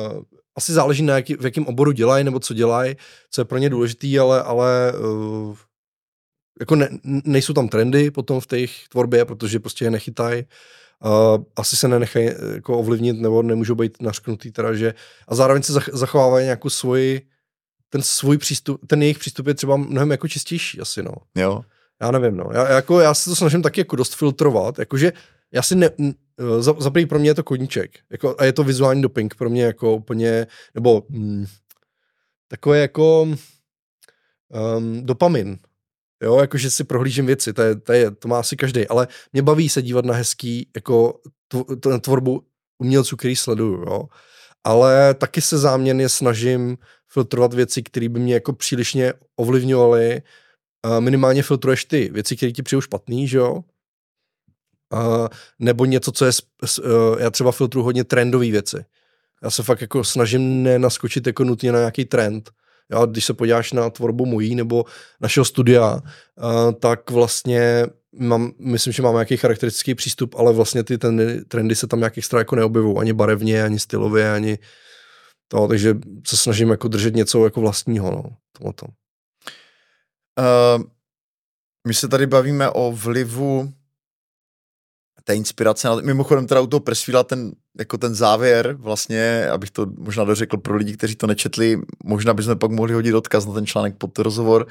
asi 0.55 0.73
záleží 0.73 1.03
na 1.03 1.15
jaký, 1.15 1.35
v 1.35 1.45
jakém 1.45 1.67
oboru 1.67 1.91
dělají 1.91 2.23
nebo 2.23 2.39
co 2.39 2.53
dělají, 2.53 2.95
co 3.31 3.41
je 3.41 3.45
pro 3.45 3.57
ně 3.57 3.69
důležitý, 3.69 4.19
ale, 4.19 4.43
ale 4.43 4.93
uh, 4.99 5.55
jako 6.59 6.75
ne, 6.75 6.89
nejsou 7.03 7.53
tam 7.53 7.67
trendy 7.67 8.11
potom 8.11 8.39
v 8.39 8.47
té 8.47 8.57
tvorbě, 8.89 9.25
protože 9.25 9.59
prostě 9.59 9.85
je 9.85 9.91
nechytají. 9.91 10.45
Uh, 11.05 11.43
asi 11.55 11.77
se 11.77 11.87
nenechají 11.87 12.29
eh, 12.29 12.35
jako 12.53 12.79
ovlivnit 12.79 13.17
nebo 13.19 13.41
nemůžou 13.41 13.75
být 13.75 14.01
našknutý 14.01 14.51
teda, 14.51 14.73
že 14.73 14.93
a 15.27 15.35
zároveň 15.35 15.63
se 15.63 15.73
zachovávají 15.93 16.43
nějakou 16.43 16.69
svoji 16.69 17.21
ten 17.89 18.01
svůj 18.01 18.37
přístup, 18.37 18.87
ten 18.87 19.01
jejich 19.01 19.19
přístup 19.19 19.47
je 19.47 19.53
třeba 19.53 19.77
mnohem 19.77 20.11
jako 20.11 20.27
čistější 20.27 20.79
asi, 20.79 21.03
no. 21.03 21.13
Jo. 21.35 21.61
Já 22.01 22.11
nevím, 22.11 22.37
no. 22.37 22.49
Já, 22.53 22.69
jako, 22.69 22.99
já 22.99 23.13
se 23.13 23.29
to 23.29 23.35
snažím 23.35 23.61
taky 23.61 23.81
jako 23.81 23.95
dost 23.95 24.15
filtrovat, 24.15 24.79
jakože 24.79 25.13
já 25.51 25.61
si 25.61 25.75
ne, 25.75 25.89
eh, 25.99 26.61
za, 26.61 26.75
za 26.79 26.91
pro 27.09 27.19
mě 27.19 27.29
je 27.29 27.35
to 27.35 27.43
koníček, 27.43 27.99
jako, 28.09 28.35
a 28.37 28.45
je 28.45 28.53
to 28.53 28.63
vizuální 28.63 29.01
doping 29.01 29.35
pro 29.35 29.49
mě 29.49 29.63
jako 29.63 29.95
úplně, 29.95 30.47
nebo 30.75 31.03
mm, 31.09 31.45
takové 32.47 32.79
jako 32.79 33.21
um, 33.21 35.05
dopamin, 35.05 35.57
Jo, 36.23 36.39
jakože 36.39 36.71
si 36.71 36.83
prohlížím 36.83 37.25
věci, 37.25 37.53
to, 37.53 37.61
je, 37.61 37.75
to, 37.75 37.93
je, 37.93 38.11
to 38.11 38.27
má 38.27 38.39
asi 38.39 38.55
každý, 38.55 38.87
ale 38.87 39.07
mě 39.33 39.41
baví 39.41 39.69
se 39.69 39.81
dívat 39.81 40.05
na 40.05 40.13
hezký, 40.13 40.69
jako 40.75 41.19
tv, 41.47 41.99
tvorbu 42.01 42.43
umělců, 42.79 43.17
který 43.17 43.35
sleduju, 43.35 43.73
jo. 43.73 44.07
Ale 44.63 45.13
taky 45.13 45.41
se 45.41 45.57
záměrně 45.57 46.09
snažím 46.09 46.77
filtrovat 47.07 47.53
věci, 47.53 47.83
které 47.83 48.09
by 48.09 48.19
mě 48.19 48.33
jako 48.33 48.53
přílišně 48.53 49.13
ovlivňovaly. 49.35 50.21
Minimálně 50.99 51.43
filtruješ 51.43 51.85
ty 51.85 52.09
věci, 52.13 52.35
které 52.35 52.51
ti 52.51 52.63
přijou 52.63 52.81
špatný, 52.81 53.27
že 53.27 53.37
jo. 53.37 53.63
Nebo 55.59 55.85
něco, 55.85 56.11
co 56.11 56.25
je, 56.25 56.31
e, 56.63 57.23
já 57.23 57.29
třeba 57.29 57.51
filtruju 57.51 57.85
hodně 57.85 58.03
trendové 58.03 58.51
věci. 58.51 58.85
Já 59.43 59.49
se 59.49 59.63
fakt 59.63 59.81
jako 59.81 60.03
snažím 60.03 60.63
nenaskočit 60.63 61.27
jako 61.27 61.43
nutně 61.43 61.71
na 61.71 61.79
nějaký 61.79 62.05
trend. 62.05 62.51
Já, 62.91 63.05
když 63.05 63.25
se 63.25 63.33
podíváš 63.33 63.71
na 63.71 63.89
tvorbu 63.89 64.25
mojí 64.25 64.55
nebo 64.55 64.85
našeho 65.21 65.45
studia, 65.45 66.01
tak 66.79 67.11
vlastně 67.11 67.85
mám, 68.19 68.51
myslím, 68.59 68.93
že 68.93 69.01
mám 69.01 69.13
nějaký 69.13 69.37
charakteristický 69.37 69.95
přístup, 69.95 70.35
ale 70.35 70.53
vlastně 70.53 70.83
ty 70.83 70.97
ten, 70.97 71.43
trendy 71.47 71.75
se 71.75 71.87
tam 71.87 71.99
nějak 71.99 72.17
extra 72.17 72.39
jako 72.39 72.55
neobjevují, 72.55 72.97
ani 72.97 73.13
barevně, 73.13 73.63
ani 73.63 73.79
stylově, 73.79 74.33
ani 74.33 74.57
to, 75.47 75.67
takže 75.67 75.95
se 76.27 76.37
snažím 76.37 76.69
jako 76.69 76.87
držet 76.87 77.15
něco 77.15 77.43
jako 77.43 77.61
vlastního, 77.61 78.11
no, 78.11 78.23
tomuto. 78.57 78.85
Uh, 80.39 80.83
my 81.87 81.93
se 81.93 82.07
tady 82.07 82.27
bavíme 82.27 82.69
o 82.69 82.91
vlivu 82.91 83.73
té 85.23 85.35
inspirace. 85.35 85.89
Mimochodem 86.01 86.47
teda 86.47 86.61
u 86.61 86.67
toho 86.67 86.79
presvíla 86.79 87.23
ten, 87.23 87.51
jako 87.77 87.97
ten 87.97 88.15
závěr, 88.15 88.75
vlastně, 88.79 89.47
abych 89.51 89.71
to 89.71 89.87
možná 89.97 90.23
dořekl 90.23 90.57
pro 90.57 90.75
lidi, 90.75 90.93
kteří 90.93 91.15
to 91.15 91.27
nečetli, 91.27 91.81
možná 92.03 92.33
bychom 92.33 92.57
pak 92.57 92.71
mohli 92.71 92.93
hodit 92.93 93.13
odkaz 93.13 93.45
na 93.45 93.53
ten 93.53 93.65
článek 93.65 93.95
pod 93.97 94.19
rozhovor, 94.19 94.67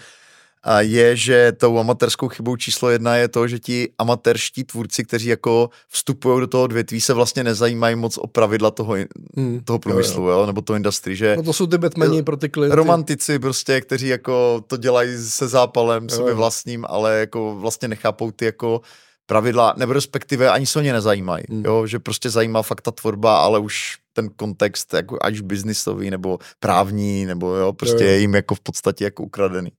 a 0.62 0.80
je, 0.80 1.16
že 1.16 1.52
tou 1.52 1.78
amatérskou 1.78 2.28
chybou 2.28 2.56
číslo 2.56 2.90
jedna 2.90 3.16
je 3.16 3.28
to, 3.28 3.48
že 3.48 3.58
ti 3.58 3.88
amatérští 3.98 4.64
tvůrci, 4.64 5.04
kteří 5.04 5.28
jako 5.28 5.70
vstupují 5.88 6.40
do 6.40 6.46
toho 6.46 6.64
odvětví, 6.64 7.00
se 7.00 7.14
vlastně 7.14 7.44
nezajímají 7.44 7.96
moc 7.96 8.18
o 8.18 8.26
pravidla 8.26 8.70
toho, 8.70 8.96
hmm. 9.36 9.60
toho 9.64 9.78
průmyslu, 9.78 10.22
jo, 10.22 10.28
jo. 10.28 10.38
jo, 10.40 10.46
nebo 10.46 10.62
toho 10.62 10.76
industry, 10.76 11.16
že... 11.16 11.36
No 11.36 11.42
to 11.42 11.52
jsou 11.52 11.66
ty 11.66 11.78
Batmani 11.78 12.22
pro 12.22 12.36
ty 12.36 12.48
klienty. 12.48 12.76
Romantici 12.76 13.38
prostě, 13.38 13.80
kteří 13.80 14.08
jako 14.08 14.64
to 14.66 14.76
dělají 14.76 15.10
se 15.18 15.48
zápalem, 15.48 16.08
sobě 16.08 16.34
vlastním, 16.34 16.84
ale 16.88 17.18
jako 17.18 17.56
vlastně 17.60 17.88
nechápou 17.88 18.30
ty 18.30 18.44
jako 18.44 18.80
pravidla, 19.28 19.74
nebo 19.76 19.92
respektive 19.92 20.50
ani 20.50 20.66
se 20.66 20.78
o 20.78 20.82
ně 20.82 20.92
nezajímají, 20.92 21.44
hmm. 21.50 21.64
jo, 21.64 21.86
že 21.86 21.98
prostě 21.98 22.30
zajímá 22.30 22.62
fakt 22.62 22.80
ta 22.80 22.90
tvorba, 22.90 23.40
ale 23.40 23.58
už 23.58 23.98
ten 24.12 24.28
kontext, 24.28 24.94
jako 24.94 25.18
ať 25.20 25.34
už 25.34 25.40
biznisový, 25.40 26.10
nebo 26.10 26.38
právní, 26.60 27.26
nebo 27.26 27.54
jo, 27.54 27.72
prostě 27.72 28.04
je 28.04 28.18
jim 28.18 28.34
jako 28.34 28.54
v 28.54 28.60
podstatě 28.60 29.04
jako 29.04 29.22
ukradený. 29.22 29.72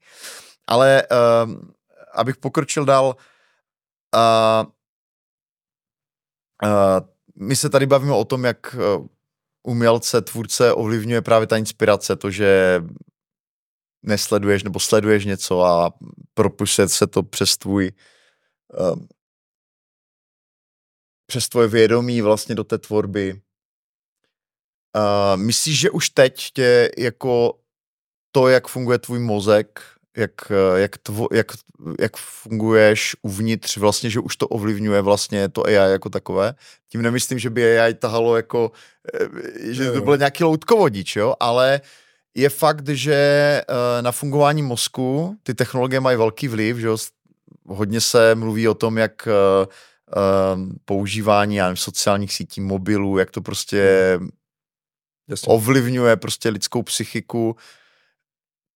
Ale 0.68 1.04
uh, 1.12 1.56
abych 2.14 2.38
pokročil 2.38 2.86
dál, 2.86 3.16
uh, 4.16 4.70
uh, 6.64 7.08
my 7.36 7.56
se 7.56 7.70
tady 7.70 7.86
bavíme 7.86 8.14
o 8.14 8.26
tom, 8.26 8.46
jak 8.46 8.76
umělce, 9.64 10.22
tvůrce 10.22 10.74
ovlivňuje 10.74 11.22
právě 11.22 11.48
ta 11.48 11.58
inspirace, 11.58 12.16
to, 12.16 12.32
že 12.32 12.82
nesleduješ 14.04 14.64
nebo 14.64 14.80
sleduješ 14.80 15.26
něco 15.26 15.62
a 15.62 15.94
propusuje 16.34 16.90
se 16.90 17.08
to 17.08 17.24
přes 17.24 17.58
tvůj 17.58 17.92
uh, 18.80 19.00
přes 21.30 21.50
tvoje 21.50 21.68
vědomí 21.68 22.22
vlastně 22.22 22.56
do 22.56 22.64
té 22.64 22.78
tvorby. 22.78 23.42
Uh, 24.98 25.42
myslíš, 25.42 25.80
že 25.80 25.90
už 25.90 26.10
teď 26.10 26.50
tě 26.54 26.90
jako 26.98 27.54
to, 28.32 28.48
jak 28.48 28.68
funguje 28.68 28.98
tvůj 28.98 29.20
mozek, 29.20 29.82
jak, 30.18 30.52
jak, 30.76 30.98
tvo, 30.98 31.28
jak, 31.32 31.48
jak 32.00 32.18
funguješ 32.18 33.16
uvnitř, 33.22 33.78
vlastně, 33.78 34.10
že 34.10 34.20
už 34.20 34.36
to 34.36 34.48
ovlivňuje 34.48 35.02
vlastně 35.02 35.50
to 35.50 35.66
AI 35.66 35.74
jako 35.74 36.10
takové. 36.10 36.54
Tím 36.90 37.02
nemyslím, 37.02 37.40
že 37.40 37.50
by 37.50 37.80
AI 37.80 37.94
tahalo 37.94 38.36
jako, 38.36 38.72
eh, 39.14 39.74
že 39.74 39.92
to 39.92 40.02
byl 40.02 40.18
nějaký 40.18 40.44
loutkovodič, 40.44 41.16
jo, 41.16 41.36
ale 41.40 41.82
je 42.36 42.50
fakt, 42.50 42.90
že 42.90 43.14
eh, 43.62 44.02
na 44.02 44.12
fungování 44.12 44.64
mozku 44.64 45.38
ty 45.44 45.54
technologie 45.54 46.00
mají 46.00 46.18
velký 46.18 46.48
vliv, 46.48 46.78
že 46.78 46.88
jo, 46.88 46.98
hodně 47.66 48.02
se 48.02 48.36
mluví 48.36 48.68
o 48.68 48.74
tom, 48.74 48.98
jak 48.98 49.28
eh, 50.10 50.76
používání 50.86 51.56
já 51.56 51.64
nevím, 51.66 51.78
sociálních 51.78 52.34
sítí, 52.34 52.62
mobilů, 52.62 53.18
jak 53.18 53.32
to 53.32 53.42
prostě 53.42 54.20
Jasně. 55.28 55.54
ovlivňuje 55.54 56.18
prostě 56.18 56.50
lidskou 56.50 56.84
psychiku, 56.84 57.56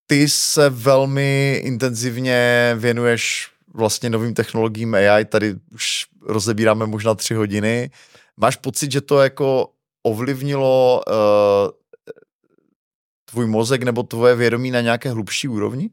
ty 0.06 0.28
se 0.28 0.70
velmi 0.70 1.60
intenzivně 1.64 2.74
věnuješ 2.78 3.50
vlastně 3.74 4.10
novým 4.10 4.34
technologiím 4.34 4.94
AI, 4.94 5.24
tady 5.24 5.54
už 5.72 6.06
rozebíráme 6.22 6.86
možná 6.86 7.14
tři 7.14 7.34
hodiny. 7.34 7.90
Máš 8.36 8.56
pocit, 8.56 8.92
že 8.92 9.00
to 9.00 9.22
jako 9.22 9.72
ovlivnilo 10.02 11.02
uh, 11.06 11.70
tvůj 13.24 13.46
mozek 13.46 13.82
nebo 13.82 14.02
tvoje 14.02 14.34
vědomí 14.34 14.70
na 14.70 14.80
nějaké 14.80 15.10
hlubší 15.10 15.48
úrovni? 15.48 15.90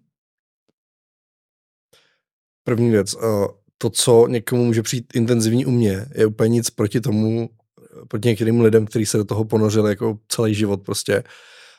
První 2.64 2.90
věc, 2.90 3.14
uh, 3.14 3.48
to, 3.82 3.90
co 3.90 4.28
někomu 4.28 4.66
může 4.66 4.82
přijít 4.82 5.16
intenzivní 5.16 5.66
u 5.66 5.72
mě, 5.72 6.06
je 6.16 6.26
úplně 6.26 6.50
nic 6.50 6.70
proti 6.70 7.02
tomu, 7.02 7.50
proti 8.08 8.28
některým 8.28 8.62
lidem, 8.62 8.86
kteří 8.86 9.06
se 9.06 9.18
do 9.18 9.26
toho 9.26 9.46
ponořili 9.46 9.90
jako 9.90 10.18
celý 10.28 10.56
život 10.56 10.82
prostě. 10.82 11.24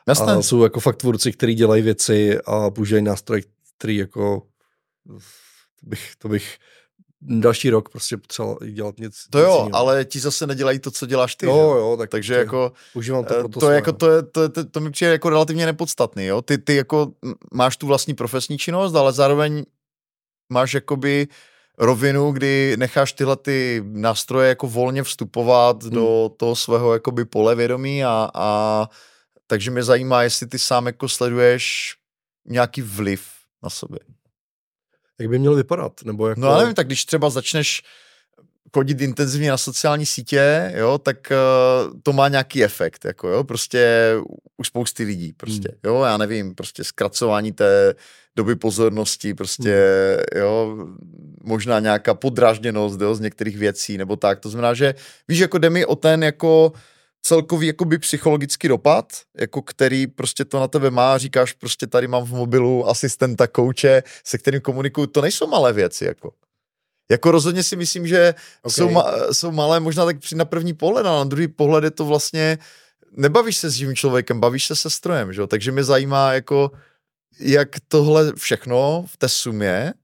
Jasné. 0.09 0.33
A 0.33 0.43
jsou 0.43 0.63
jako 0.63 0.81
fakt 0.81 0.97
tvůrci, 0.97 1.33
kteří 1.33 1.55
dělají 1.55 1.83
věci 1.83 2.39
a 2.47 2.71
používají 2.71 3.05
nástroje, 3.05 3.43
který 3.79 3.97
jako 3.97 4.43
bych, 5.83 6.13
to 6.19 6.29
bych 6.29 6.57
další 7.21 7.71
rok 7.71 7.89
prostě 7.89 8.17
potřeboval 8.17 8.59
dělat 8.73 8.99
nic. 8.99 9.15
To 9.31 9.39
jo, 9.39 9.53
jiného. 9.53 9.77
ale 9.77 10.05
ti 10.05 10.21
zase 10.21 10.47
nedělají 10.47 10.79
to, 10.79 10.91
co 10.91 11.07
děláš 11.07 11.37
ty. 11.37 11.47
Jo, 11.47 11.75
jo, 11.79 11.97
tak 11.99 12.11
takže 12.11 12.35
jako 12.35 12.73
užívám 12.95 13.25
to, 13.25 13.39
eh, 13.39 13.43
to, 13.43 13.61
to, 13.61 13.71
jako 13.71 13.93
to, 13.93 14.11
je, 14.11 14.23
to, 14.23 14.49
to, 14.49 14.65
to, 14.65 14.81
mi 14.81 14.91
přijde 14.91 15.13
jako 15.13 15.31
relativně 15.31 15.67
nepodstatný, 15.67 16.25
jo. 16.25 16.43
Ty, 16.43 16.59
ty 16.59 16.77
jako 16.77 17.13
máš 17.55 17.77
tu 17.77 17.87
vlastní 17.87 18.15
profesní 18.15 18.59
činnost, 18.59 18.95
ale 18.95 19.13
zároveň 19.13 19.65
máš 20.53 20.75
jakoby 20.75 21.29
rovinu, 21.79 22.33
kdy 22.33 22.77
necháš 22.79 23.13
tyhle 23.13 23.37
ty 23.37 23.83
nástroje 23.85 24.49
jako 24.49 24.67
volně 24.67 25.03
vstupovat 25.03 25.83
hmm. 25.83 25.93
do 25.93 26.31
toho 26.37 26.57
svého 26.57 26.93
jakoby 26.93 27.25
pole 27.25 27.55
vědomí 27.55 28.05
a, 28.05 28.31
a 28.35 28.89
takže 29.47 29.71
mě 29.71 29.83
zajímá, 29.83 30.23
jestli 30.23 30.47
ty 30.47 30.59
sám 30.59 30.87
jako 30.87 31.09
sleduješ 31.09 31.95
nějaký 32.45 32.83
vliv 32.83 33.27
na 33.63 33.71
sobě. 33.71 33.99
Jak 35.21 35.31
by 35.31 35.39
měl 35.39 35.55
vypadat? 35.55 35.93
Nebo 36.05 36.29
jako... 36.29 36.41
No 36.41 36.59
nevím, 36.59 36.75
tak 36.75 36.87
když 36.87 37.05
třeba 37.05 37.31
začneš 37.31 37.83
chodit 38.75 39.01
intenzivně 39.01 39.51
na 39.51 39.57
sociální 39.57 40.07
sítě, 40.07 40.73
jo, 40.77 40.99
tak 40.99 41.17
uh, 41.31 42.01
to 42.03 42.13
má 42.13 42.29
nějaký 42.29 42.65
efekt, 42.65 43.05
jako 43.05 43.29
jo, 43.29 43.45
prostě 43.45 44.13
u 44.57 44.65
spousty 44.65 45.05
lidí, 45.05 45.33
prostě, 45.33 45.69
hmm. 45.69 45.79
jo, 45.85 46.03
já 46.03 46.17
nevím, 46.17 46.55
prostě 46.55 46.85
zkracování 46.85 47.53
té 47.53 47.95
doby 48.37 48.57
pozornosti, 48.57 49.35
prostě, 49.35 49.77
hmm. 50.35 50.43
jo, 50.43 50.77
možná 51.45 51.81
nějaká 51.81 52.15
podrážděnost, 52.15 53.01
jo, 53.01 53.15
z 53.15 53.21
některých 53.21 53.59
věcí, 53.59 53.99
nebo 53.99 54.17
tak, 54.17 54.41
to 54.41 54.49
znamená, 54.49 54.75
že 54.75 54.95
víš, 55.29 55.39
jako 55.39 55.59
jde 55.59 55.71
mi 55.71 55.87
o 55.87 55.97
ten, 55.97 56.23
jako 56.23 56.73
celkový 57.23 57.67
jakoby 57.67 57.99
psychologický 57.99 58.69
dopad, 58.69 59.13
jako 59.39 59.63
který 59.63 60.07
prostě 60.07 60.45
to 60.45 60.61
na 60.61 60.69
tebe 60.69 60.91
má, 60.91 61.19
říkáš 61.19 61.53
prostě 61.53 61.87
tady 61.87 62.09
mám 62.09 62.25
v 62.25 62.33
mobilu 62.33 62.89
asistenta, 62.89 63.47
kouče, 63.47 64.03
se 64.25 64.39
kterým 64.39 64.61
komunikuju, 64.61 65.07
to 65.07 65.21
nejsou 65.21 65.47
malé 65.47 65.73
věci, 65.73 66.05
jako. 66.05 66.33
Jako 67.11 67.31
rozhodně 67.31 67.63
si 67.63 67.77
myslím, 67.77 68.07
že 68.07 68.35
okay. 68.63 68.75
jsou, 68.75 68.91
ma, 68.91 69.13
jsou 69.33 69.53
malé 69.53 69.81
možná 69.81 70.05
tak 70.05 70.19
při 70.19 70.35
na 70.35 70.45
první 70.45 70.75
pohled, 70.75 71.07
ale 71.07 71.19
na 71.19 71.25
druhý 71.25 71.49
pohled 71.49 71.85
je 71.85 71.91
to 71.91 72.05
vlastně, 72.05 72.59
nebavíš 73.17 73.57
se 73.57 73.71
s 73.71 73.75
živým 73.75 73.97
člověkem, 73.97 74.41
bavíš 74.41 74.67
se 74.67 74.77
se 74.77 74.91
strojem, 74.91 75.33
že? 75.33 75.47
takže 75.47 75.73
mě 75.73 75.85
zajímá 75.85 76.33
jako, 76.33 76.71
jak 77.43 77.69
tohle 77.89 78.33
všechno 78.37 79.05
v 79.09 79.17
té 79.17 79.29
sumě, 79.29 79.95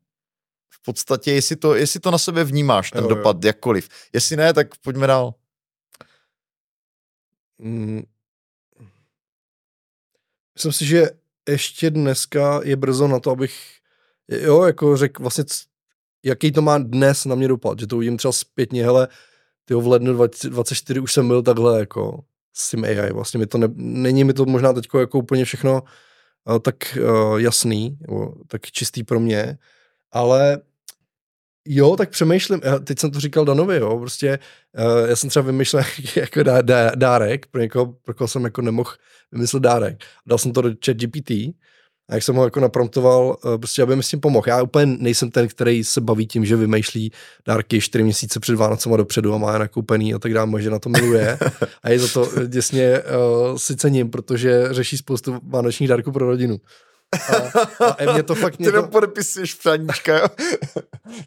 v 0.70 0.83
podstatě, 0.83 1.33
jestli 1.33 1.57
to, 1.57 1.75
jestli 1.75 2.00
to 2.00 2.10
na 2.10 2.18
sebe 2.18 2.44
vnímáš, 2.44 2.91
ten 2.91 3.05
jo, 3.05 3.08
dopad, 3.08 3.36
jo. 3.36 3.47
jakkoliv. 3.47 3.89
Jestli 4.12 4.36
ne, 4.36 4.52
tak 4.52 4.68
pojďme 4.76 5.07
dál. 5.07 5.34
Mm. 7.58 8.02
Myslím 10.55 10.73
si, 10.73 10.86
že 10.86 11.10
ještě 11.49 11.91
dneska 11.91 12.60
je 12.65 12.76
brzo 12.76 13.08
na 13.08 13.20
to, 13.20 13.31
abych 13.31 13.55
jo, 14.28 14.62
jako 14.62 14.97
řekl 14.97 15.23
vlastně, 15.23 15.44
jaký 16.23 16.52
to 16.52 16.62
má 16.62 16.78
dnes 16.78 17.25
na 17.25 17.34
mě 17.34 17.49
dopad, 17.49 17.81
že 17.81 17.86
to 17.86 17.97
uvidím 17.97 18.17
třeba 18.17 18.33
zpětně, 18.33 18.84
hele, 18.84 19.08
ty 19.65 19.75
v 19.75 19.86
lednu 19.86 20.12
2024 20.12 21.00
už 21.00 21.12
jsem 21.12 21.28
byl 21.28 21.42
takhle 21.42 21.78
jako 21.78 22.25
s 22.52 22.70
tím 22.70 22.84
AI, 22.84 23.12
vlastně 23.12 23.39
mi 23.39 23.47
to 23.47 23.58
ne, 23.58 23.68
není 23.76 24.25
mi 24.25 24.33
to 24.33 24.44
možná 24.44 24.73
teď 24.73 24.89
jako 24.99 25.18
úplně 25.18 25.44
všechno 25.44 25.83
tak 26.62 26.99
uh, 27.01 27.36
jasný, 27.41 27.99
tak 28.47 28.67
čistý 28.70 29.05
pro 29.05 29.20
mě, 29.20 29.59
ale 30.12 30.59
Jo, 31.70 31.97
tak 31.97 32.10
přemýšlím, 32.10 32.60
teď 32.85 32.99
jsem 32.99 33.10
to 33.10 33.20
říkal 33.20 33.44
Danovi, 33.44 33.77
jo, 33.77 33.99
prostě 33.99 34.39
já 35.09 35.17
jsem 35.17 35.31
třeba 35.31 35.47
vymýšlel 35.47 35.83
jako 36.17 36.43
dá, 36.43 36.62
dá, 36.62 36.91
dárek, 36.94 37.47
pro 37.47 37.60
někoho, 37.60 37.86
pro 37.86 38.15
koho 38.15 38.28
jsem 38.28 38.44
jako 38.44 38.62
nemohl 38.62 38.93
vymyslet 39.33 39.62
dárek. 39.62 40.05
Dal 40.27 40.39
jsem 40.39 40.52
to 40.52 40.62
do 40.62 40.68
chat 40.85 40.97
GPT 40.97 41.31
a 42.09 42.15
jak 42.15 42.23
jsem 42.23 42.37
ho 42.37 42.45
jako 42.45 42.61
napromptoval, 42.61 43.37
uh, 43.45 43.59
prostě 43.59 43.83
aby 43.83 43.97
mi 43.97 44.03
s 44.03 44.09
tím 44.09 44.20
pomohl. 44.20 44.45
Já 44.49 44.62
úplně 44.62 44.87
nejsem 44.87 45.31
ten, 45.31 45.49
který 45.49 45.85
se 45.85 46.01
baví 46.01 46.27
tím, 46.27 46.45
že 46.45 46.57
vymýšlí 46.57 47.12
dárky 47.47 47.81
čtyři 47.81 48.05
měsíce 48.05 48.41
před 48.41 48.55
Vánocema 48.55 48.97
dopředu 48.97 49.35
a 49.35 49.39
má 49.39 49.53
je 49.53 49.59
nakoupený 49.59 50.15
a 50.15 50.19
tak 50.19 50.35
dále, 50.35 50.47
možná 50.47 50.70
na 50.70 50.78
to 50.78 50.89
miluje. 50.89 51.39
A 51.83 51.91
je 51.91 51.99
za 51.99 52.09
to 52.09 52.47
děsně 52.47 52.99
uh, 52.99 53.57
si 53.57 53.77
cením, 53.77 54.11
protože 54.11 54.69
řeší 54.70 54.97
spoustu 54.97 55.39
vánočních 55.49 55.89
dárků 55.89 56.12
pro 56.12 56.27
rodinu. 56.27 56.61
A, 57.81 57.87
a 57.87 58.12
mě 58.12 58.23
to 58.23 58.35
fakt... 58.35 58.59
Mě 58.59 58.69
ty 58.69 58.73
to... 58.73 58.83
podepisuješ 58.83 59.55
přáníčka, 59.55 60.19
jo? 60.19 60.27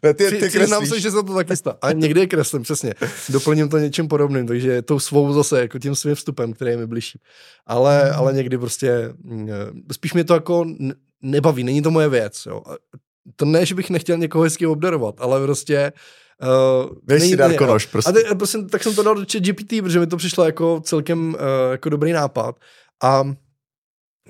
ne, 0.02 0.14
ty, 0.14 0.30
ty 0.30 0.48
Přiznám 0.48 0.86
se, 0.86 1.00
že 1.00 1.10
se 1.10 1.16
to 1.16 1.34
taky 1.34 1.56
stalo. 1.56 1.76
A 1.82 1.92
někdy 1.92 2.20
je 2.20 2.26
kreslím, 2.26 2.62
přesně. 2.62 2.94
Doplním 3.28 3.68
to 3.68 3.78
něčím 3.78 4.08
podobným, 4.08 4.46
takže 4.46 4.82
tou 4.82 4.98
svou 4.98 5.32
zase, 5.32 5.60
jako 5.60 5.78
tím 5.78 5.94
svým 5.94 6.14
vstupem, 6.14 6.52
který 6.52 6.70
je 6.70 6.76
mi 6.76 6.86
blížší. 6.86 7.18
Ale, 7.66 8.04
mm. 8.04 8.18
ale 8.18 8.32
někdy 8.32 8.58
prostě, 8.58 9.14
mm, 9.22 9.48
spíš 9.92 10.12
mě 10.12 10.24
to 10.24 10.34
jako 10.34 10.66
nebaví, 11.22 11.64
není 11.64 11.82
to 11.82 11.90
moje 11.90 12.08
věc, 12.08 12.46
jo. 12.46 12.62
To 13.36 13.44
ne, 13.44 13.66
že 13.66 13.74
bych 13.74 13.90
nechtěl 13.90 14.18
někoho 14.18 14.44
hezky 14.44 14.66
obdarovat, 14.66 15.14
ale 15.18 15.42
prostě 15.42 15.92
Uh, 16.42 16.90
Dej 17.02 17.20
si 17.20 17.36
Darko 17.36 17.66
nož, 17.66 17.86
prostě. 17.86 18.10
A 18.10 18.12
te, 18.12 18.34
prostě. 18.34 18.58
Tak 18.62 18.82
jsem 18.82 18.94
to 18.94 19.02
dal 19.02 19.14
do 19.14 19.24
GPT, 19.38 19.68
protože 19.82 20.00
mi 20.00 20.06
to 20.06 20.16
přišlo 20.16 20.44
jako 20.44 20.80
celkem 20.84 21.34
uh, 21.34 21.72
jako 21.72 21.88
dobrý 21.88 22.12
nápad. 22.12 22.56
A 23.02 23.24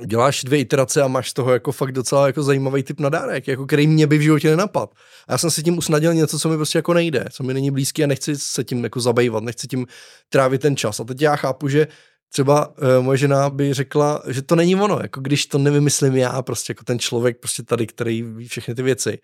děláš 0.07 0.45
dvě 0.45 0.59
iterace 0.59 1.03
a 1.03 1.09
máš 1.09 1.31
z 1.31 1.33
toho 1.33 1.53
jako 1.53 1.73
fakt 1.73 1.93
docela 1.93 2.27
jako 2.27 2.43
zajímavý 2.43 2.83
typ 2.83 3.01
na 3.01 3.09
dárek, 3.09 3.49
jako 3.49 3.67
který 3.67 3.87
mě 3.87 4.07
by 4.07 4.19
v 4.19 4.21
životě 4.21 4.51
nenapad. 4.51 4.91
A 5.29 5.33
já 5.33 5.39
jsem 5.39 5.51
si 5.51 5.63
tím 5.63 5.79
usnadil 5.79 6.15
něco, 6.15 6.39
co 6.39 6.49
mi 6.49 6.57
prostě 6.57 6.79
jako 6.79 6.95
nejde, 6.95 7.25
co 7.33 7.43
mi 7.43 7.55
není 7.55 7.71
blízký 7.71 8.05
a 8.05 8.07
nechci 8.07 8.37
se 8.37 8.65
tím 8.65 8.85
jako 8.85 9.01
zabývat, 9.01 9.45
nechci 9.45 9.67
tím 9.67 9.87
trávit 10.29 10.61
ten 10.61 10.77
čas. 10.77 11.01
A 11.01 11.05
teď 11.05 11.23
já 11.23 11.37
chápu, 11.37 11.69
že 11.69 11.89
třeba 12.33 12.69
uh, 12.69 12.75
moje 13.01 13.19
žena 13.19 13.51
by 13.51 13.75
řekla, 13.75 14.23
že 14.29 14.43
to 14.43 14.57
není 14.57 14.77
ono, 14.77 14.99
jako 15.03 15.21
když 15.21 15.47
to 15.47 15.59
nevymyslím 15.59 16.17
já, 16.17 16.43
prostě 16.43 16.71
jako 16.71 16.85
ten 16.85 16.99
člověk 16.99 17.41
prostě 17.41 17.63
tady, 17.63 17.87
který 17.87 18.23
ví 18.23 18.49
všechny 18.49 18.75
ty 18.75 18.83
věci. 18.83 19.19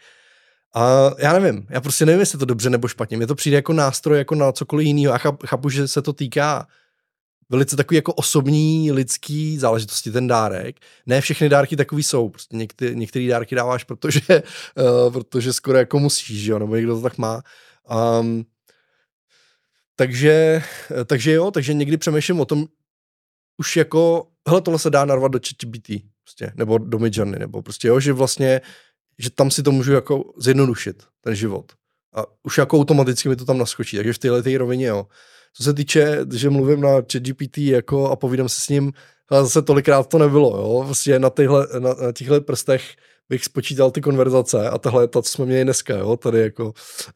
A 0.74 1.10
já 1.18 1.32
nevím, 1.32 1.66
já 1.70 1.80
prostě 1.80 2.06
nevím, 2.06 2.20
jestli 2.20 2.38
to 2.38 2.44
dobře 2.44 2.70
nebo 2.70 2.88
špatně. 2.88 3.16
Mně 3.16 3.26
to 3.26 3.34
přijde 3.34 3.56
jako 3.56 3.72
nástroj, 3.72 4.18
jako 4.18 4.34
na 4.34 4.52
cokoliv 4.52 4.86
jiného. 4.86 5.14
A 5.14 5.18
chápu, 5.46 5.68
že 5.68 5.88
se 5.88 6.02
to 6.02 6.12
týká 6.12 6.66
velice 7.50 7.76
takový 7.76 7.96
jako 7.96 8.12
osobní, 8.12 8.92
lidský 8.92 9.58
záležitosti, 9.58 10.10
ten 10.10 10.26
dárek. 10.26 10.76
Ne 11.06 11.20
všechny 11.20 11.48
dárky 11.48 11.76
takový 11.76 12.02
jsou, 12.02 12.28
prostě 12.28 12.56
některé, 12.56 13.28
dárky 13.28 13.54
dáváš, 13.54 13.84
protože, 13.84 14.20
uh, 14.28 15.12
protože 15.12 15.52
skoro 15.52 15.78
jako 15.78 15.98
musíš, 15.98 16.46
jo, 16.46 16.58
nebo 16.58 16.76
někdo 16.76 16.96
to 16.96 17.02
tak 17.02 17.18
má. 17.18 17.42
Um, 18.20 18.44
takže, 19.96 20.62
takže 21.06 21.32
jo, 21.32 21.50
takže 21.50 21.74
někdy 21.74 21.96
přemýšlím 21.96 22.40
o 22.40 22.44
tom, 22.44 22.66
už 23.56 23.76
jako, 23.76 24.26
hele, 24.48 24.60
tohle 24.60 24.78
se 24.78 24.90
dá 24.90 25.04
narvat 25.04 25.32
do 25.32 25.38
ChatGPT, 25.38 25.90
prostě, 26.24 26.52
nebo 26.54 26.78
do 26.78 26.98
Midjourney, 26.98 27.38
nebo 27.38 27.62
prostě 27.62 27.88
jo, 27.88 28.00
že 28.00 28.12
vlastně, 28.12 28.60
že 29.18 29.30
tam 29.30 29.50
si 29.50 29.62
to 29.62 29.72
můžu 29.72 29.92
jako 29.92 30.32
zjednodušit, 30.36 31.02
ten 31.20 31.34
život. 31.34 31.72
A 32.14 32.24
už 32.42 32.58
jako 32.58 32.80
automaticky 32.80 33.28
mi 33.28 33.36
to 33.36 33.44
tam 33.44 33.58
naskočí, 33.58 33.96
takže 33.96 34.12
v 34.12 34.18
téhle 34.18 34.58
rovině, 34.58 34.86
jo. 34.86 35.06
Co 35.58 35.64
se 35.64 35.74
týče, 35.74 36.18
že 36.34 36.50
mluvím 36.50 36.80
na 36.80 36.90
ChatGPT 37.12 37.58
jako 37.58 38.10
a 38.10 38.16
povídám 38.16 38.48
se 38.48 38.60
s 38.60 38.68
ním, 38.68 38.92
ale 39.28 39.42
zase 39.42 39.62
tolikrát 39.62 40.08
to 40.08 40.18
nebylo, 40.18 40.56
jo. 40.56 40.82
Vlastně 40.86 41.18
na, 41.18 41.30
tyhle, 41.30 41.66
na, 41.78 41.94
na 41.94 42.12
těchto 42.12 42.40
prstech 42.40 42.82
bych 43.28 43.44
spočítal 43.44 43.90
ty 43.90 44.00
konverzace 44.00 44.70
a 44.70 44.78
tohle 44.78 45.02
je 45.02 45.08
to, 45.08 45.22
co 45.22 45.30
jsme 45.30 45.44
měli 45.44 45.64
dneska, 45.64 45.96
jo, 45.96 46.16
tady 46.16 46.40
jako 46.40 46.72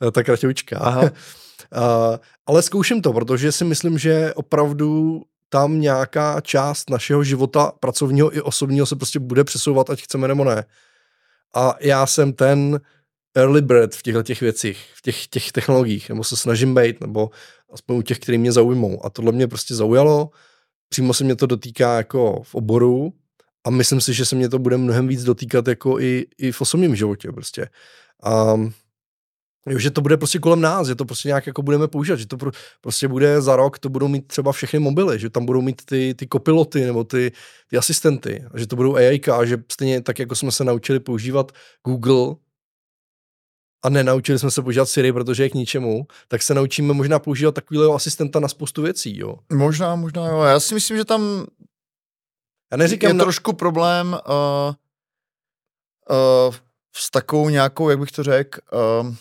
eh, 0.06 0.10
ta 0.10 0.22
kratěvčka. 0.22 0.78
Aha. 0.78 1.10
Uh, 1.76 2.16
ale 2.46 2.62
zkouším 2.62 3.02
to, 3.02 3.12
protože 3.12 3.52
si 3.52 3.64
myslím, 3.64 3.98
že 3.98 4.34
opravdu 4.34 5.22
tam 5.48 5.80
nějaká 5.80 6.40
část 6.40 6.90
našeho 6.90 7.24
života, 7.24 7.72
pracovního 7.80 8.36
i 8.36 8.40
osobního, 8.40 8.86
se 8.86 8.96
prostě 8.96 9.18
bude 9.18 9.44
přesouvat, 9.44 9.90
ať 9.90 10.02
chceme 10.02 10.28
nebo 10.28 10.44
ne. 10.44 10.64
A 11.54 11.74
já 11.80 12.06
jsem 12.06 12.32
ten 12.32 12.80
early 13.34 13.62
bird 13.62 13.94
v 13.94 14.02
těchto 14.02 14.22
těch 14.22 14.40
věcích, 14.40 14.90
v 14.94 15.02
těch, 15.02 15.26
těch 15.26 15.52
technologiích, 15.52 16.08
nebo 16.08 16.24
se 16.24 16.36
snažím 16.36 16.74
být, 16.74 17.00
nebo 17.00 17.30
aspoň 17.72 17.96
u 17.96 18.02
těch, 18.02 18.18
který 18.18 18.38
mě 18.38 18.52
zaujmou. 18.52 19.06
A 19.06 19.10
tohle 19.10 19.32
mě 19.32 19.48
prostě 19.48 19.74
zaujalo, 19.74 20.30
přímo 20.88 21.14
se 21.14 21.24
mě 21.24 21.36
to 21.36 21.46
dotýká 21.46 21.96
jako 21.96 22.42
v 22.42 22.54
oboru 22.54 23.12
a 23.64 23.70
myslím 23.70 24.00
si, 24.00 24.14
že 24.14 24.24
se 24.24 24.36
mě 24.36 24.48
to 24.48 24.58
bude 24.58 24.76
mnohem 24.76 25.08
víc 25.08 25.24
dotýkat 25.24 25.68
jako 25.68 26.00
i, 26.00 26.26
i 26.38 26.52
v 26.52 26.60
osobním 26.60 26.96
životě 26.96 27.32
prostě. 27.32 27.68
A 28.22 28.56
Jo, 29.66 29.78
že 29.78 29.90
to 29.90 30.00
bude 30.00 30.16
prostě 30.16 30.38
kolem 30.38 30.60
nás, 30.60 30.86
že 30.86 30.94
to 30.94 31.04
prostě 31.04 31.28
nějak 31.28 31.46
jako 31.46 31.62
budeme 31.62 31.88
používat, 31.88 32.16
že 32.16 32.26
to 32.26 32.36
pro, 32.36 32.50
prostě 32.80 33.08
bude 33.08 33.40
za 33.40 33.56
rok, 33.56 33.78
to 33.78 33.88
budou 33.88 34.08
mít 34.08 34.26
třeba 34.26 34.52
všechny 34.52 34.78
mobily, 34.78 35.18
že 35.18 35.30
tam 35.30 35.46
budou 35.46 35.60
mít 35.60 35.82
ty, 35.84 36.14
ty 36.14 36.26
kopiloty 36.26 36.84
nebo 36.84 37.04
ty, 37.04 37.32
ty 37.70 37.76
asistenty, 37.76 38.44
že 38.54 38.66
to 38.66 38.76
budou 38.76 38.96
AI, 38.96 39.20
a 39.20 39.44
že 39.44 39.58
stejně 39.72 40.00
tak, 40.00 40.18
jako 40.18 40.34
jsme 40.34 40.52
se 40.52 40.64
naučili 40.64 41.00
používat 41.00 41.52
Google 41.86 42.34
a 43.82 43.88
nenaučili 43.88 44.38
jsme 44.38 44.50
se 44.50 44.62
používat 44.62 44.88
Siri, 44.88 45.12
protože 45.12 45.42
je 45.42 45.50
k 45.50 45.54
ničemu, 45.54 46.06
tak 46.28 46.42
se 46.42 46.54
naučíme 46.54 46.94
možná 46.94 47.18
používat 47.18 47.54
takového 47.54 47.94
asistenta 47.94 48.40
na 48.40 48.48
spoustu 48.48 48.82
věcí, 48.82 49.18
jo. 49.18 49.38
Možná, 49.52 49.94
možná 49.96 50.28
jo. 50.28 50.40
Já 50.42 50.60
si 50.60 50.74
myslím, 50.74 50.96
že 50.96 51.04
tam 51.04 51.46
Já 52.72 52.76
neříkám 52.76 53.08
je 53.08 53.14
na... 53.14 53.24
trošku 53.24 53.52
problém 53.52 54.06
uh, 54.08 54.74
uh, 56.48 56.54
s 56.96 57.10
takovou 57.10 57.48
nějakou, 57.48 57.90
jak 57.90 57.98
bych 57.98 58.12
to 58.12 58.22
řekl, 58.22 58.60
uh, 59.00 59.14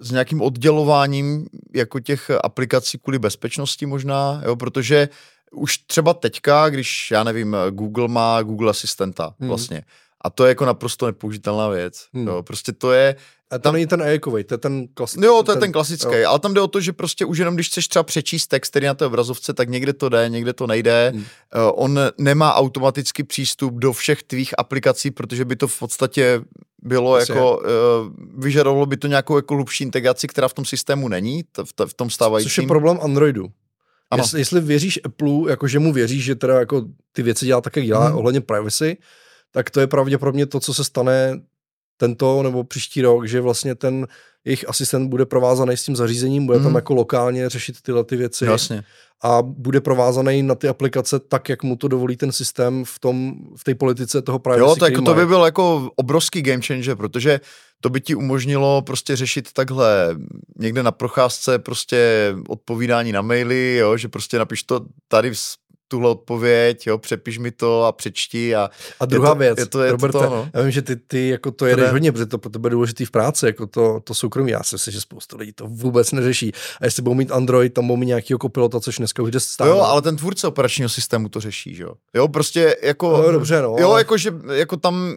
s 0.00 0.10
nějakým 0.10 0.42
oddělováním 0.42 1.46
jako 1.74 2.00
těch 2.00 2.30
aplikací 2.44 2.98
kvůli 2.98 3.18
bezpečnosti 3.18 3.86
možná, 3.86 4.42
jo, 4.44 4.56
protože 4.56 5.08
už 5.52 5.78
třeba 5.78 6.14
teďka, 6.14 6.68
když, 6.68 7.10
já 7.10 7.24
nevím, 7.24 7.56
Google 7.70 8.08
má 8.08 8.42
Google 8.42 8.70
asistenta 8.70 9.34
hmm. 9.40 9.48
vlastně, 9.48 9.82
a 10.26 10.30
to 10.30 10.44
je 10.44 10.48
jako 10.48 10.64
naprosto 10.64 11.06
nepoužitelná 11.06 11.68
věc. 11.68 12.06
Hmm. 12.14 12.26
Jo, 12.26 12.42
prostě 12.42 12.72
to 12.72 12.92
je... 12.92 13.16
A 13.50 13.58
tam 13.58 13.74
není 13.74 13.86
ten 13.86 14.02
AIkový, 14.02 14.44
to 14.44 14.54
je 14.54 14.58
ten 14.58 14.88
klasický. 14.94 15.26
Jo, 15.26 15.42
to 15.42 15.52
je 15.52 15.54
ten, 15.54 15.60
ten 15.60 15.72
klasický, 15.72 16.14
jo. 16.14 16.28
ale 16.28 16.38
tam 16.38 16.54
jde 16.54 16.60
o 16.60 16.66
to, 16.66 16.80
že 16.80 16.92
prostě 16.92 17.24
už 17.24 17.38
jenom 17.38 17.54
když 17.54 17.68
chceš 17.68 17.88
třeba 17.88 18.02
přečíst 18.02 18.46
text, 18.46 18.70
který 18.70 18.86
na 18.86 18.94
té 18.94 19.06
obrazovce, 19.06 19.54
tak 19.54 19.68
někde 19.68 19.92
to 19.92 20.08
jde, 20.08 20.28
někde 20.28 20.52
to 20.52 20.66
nejde. 20.66 21.12
Hmm. 21.14 21.20
Uh, 21.20 21.26
on 21.74 22.00
nemá 22.18 22.54
automaticky 22.54 23.24
přístup 23.24 23.74
do 23.74 23.92
všech 23.92 24.22
tvých 24.22 24.54
aplikací, 24.58 25.10
protože 25.10 25.44
by 25.44 25.56
to 25.56 25.68
v 25.68 25.78
podstatě 25.78 26.40
bylo 26.82 27.14
Asi 27.14 27.32
jako, 27.32 27.58
uh, 27.58 27.64
vyžadovalo 28.42 28.86
by 28.86 28.96
to 28.96 29.06
nějakou 29.06 29.36
jako 29.36 29.54
hlubší 29.54 29.84
integraci, 29.84 30.26
která 30.26 30.48
v 30.48 30.54
tom 30.54 30.64
systému 30.64 31.08
není, 31.08 31.42
t- 31.42 31.64
v, 31.64 31.72
t- 31.72 31.86
v 31.86 31.94
tom 31.94 32.10
stávajícím. 32.10 32.50
Což 32.50 32.58
je 32.58 32.66
problém 32.66 32.98
Androidu. 33.02 33.46
Ano. 34.10 34.22
Jestli, 34.22 34.40
jestli 34.40 34.60
věříš 34.60 35.00
Apple, 35.04 35.50
jako 35.50 35.68
že 35.68 35.78
mu 35.78 35.92
věříš, 35.92 36.24
že 36.24 36.34
teda 36.34 36.58
jako 36.58 36.82
ty 37.12 37.22
věci 37.22 37.46
dělá 37.46 37.60
tak, 37.60 37.76
jak 37.76 37.86
dělá 37.86 38.06
hmm. 38.06 38.18
ohledně 38.18 38.40
privacy, 38.40 38.96
tak 39.56 39.70
to 39.70 39.80
je 39.80 39.86
pravděpodobně 39.86 40.46
to, 40.46 40.60
co 40.60 40.74
se 40.74 40.84
stane 40.84 41.40
tento 41.96 42.42
nebo 42.42 42.64
příští 42.64 43.02
rok, 43.02 43.28
že 43.28 43.40
vlastně 43.40 43.74
ten 43.74 44.06
jejich 44.44 44.68
asistent 44.68 45.10
bude 45.10 45.26
provázaný 45.26 45.76
s 45.76 45.84
tím 45.84 45.96
zařízením, 45.96 46.46
bude 46.46 46.58
mm. 46.58 46.64
tam 46.64 46.72
mhm. 46.72 46.76
jako 46.76 46.94
lokálně 46.94 47.48
řešit 47.48 47.76
tyhle 47.82 48.04
ty 48.04 48.16
věci. 48.16 48.44
Jasně. 48.44 48.84
A 49.22 49.42
bude 49.42 49.80
provázaný 49.80 50.42
na 50.42 50.54
ty 50.54 50.68
aplikace 50.68 51.18
tak, 51.18 51.48
jak 51.48 51.62
mu 51.62 51.76
to 51.76 51.88
dovolí 51.88 52.16
ten 52.16 52.32
systém 52.32 52.84
v 52.84 52.98
tom, 52.98 53.34
v 53.56 53.64
té 53.64 53.74
politice 53.74 54.22
toho 54.22 54.38
privacy. 54.38 54.60
Jo, 54.60 54.76
tak 54.76 54.94
to 55.04 55.14
by 55.14 55.26
byl 55.26 55.44
jako 55.44 55.90
obrovský 55.96 56.42
game 56.42 56.62
changer, 56.62 56.96
protože 56.96 57.40
to 57.80 57.90
by 57.90 58.00
ti 58.00 58.14
umožnilo 58.14 58.82
prostě 58.82 59.16
řešit 59.16 59.52
takhle 59.52 60.16
někde 60.58 60.82
na 60.82 60.92
procházce 60.92 61.58
prostě 61.58 62.32
odpovídání 62.48 63.12
na 63.12 63.22
maily, 63.22 63.76
jo, 63.76 63.96
že 63.96 64.08
prostě 64.08 64.38
napiš 64.38 64.62
to 64.62 64.80
tady 65.08 65.32
tuhle 65.88 66.10
odpověď, 66.10 66.86
jo, 66.86 66.98
přepiš 66.98 67.38
mi 67.38 67.50
to 67.50 67.84
a 67.84 67.92
přečti 67.92 68.56
a... 68.56 68.70
A 69.00 69.06
druhá 69.06 69.28
je 69.28 69.34
to, 69.34 69.38
věc, 69.38 69.58
je 69.58 69.66
to, 69.66 69.82
je 69.82 69.92
Roberte, 69.92 70.18
to, 70.18 70.24
no. 70.24 70.50
já 70.54 70.62
vím, 70.62 70.70
že 70.70 70.82
ty, 70.82 70.96
ty 70.96 71.28
jako 71.28 71.50
to 71.50 71.66
jedeš 71.66 71.90
hodně, 71.90 72.12
protože 72.12 72.26
to 72.26 72.38
pro 72.38 72.50
tebe 72.50 72.70
důležitý 72.70 73.04
v 73.04 73.10
práci, 73.10 73.46
jako 73.46 73.66
to, 73.66 74.00
to 74.04 74.14
soukromí, 74.14 74.50
já 74.50 74.62
si 74.62 74.74
myslím, 74.74 74.92
že 74.92 75.00
spousta 75.00 75.36
lidí 75.36 75.52
to 75.52 75.66
vůbec 75.66 76.12
neřeší. 76.12 76.52
A 76.80 76.84
jestli 76.84 77.02
budou 77.02 77.14
mít 77.14 77.32
Android, 77.32 77.74
tam 77.74 77.86
budou 77.86 77.96
mít 77.96 78.06
nějakýho 78.06 78.38
kopilota, 78.38 78.80
což 78.80 78.96
dneska 78.96 79.22
už 79.22 79.30
jde 79.30 79.40
stále. 79.40 79.70
Jo, 79.70 79.80
ale 79.80 80.02
ten 80.02 80.16
tvůrce 80.16 80.46
operačního 80.46 80.88
systému 80.88 81.28
to 81.28 81.40
řeší, 81.40 81.74
že 81.74 81.82
jo. 81.82 81.94
Jo, 82.14 82.28
prostě 82.28 82.76
jako... 82.82 83.22
No, 83.22 83.32
dobře, 83.32 83.62
no. 83.62 83.76
Jo, 83.78 83.90
ale... 83.90 84.00
jako, 84.00 84.16
že 84.16 84.32
jako 84.52 84.76
tam 84.76 85.14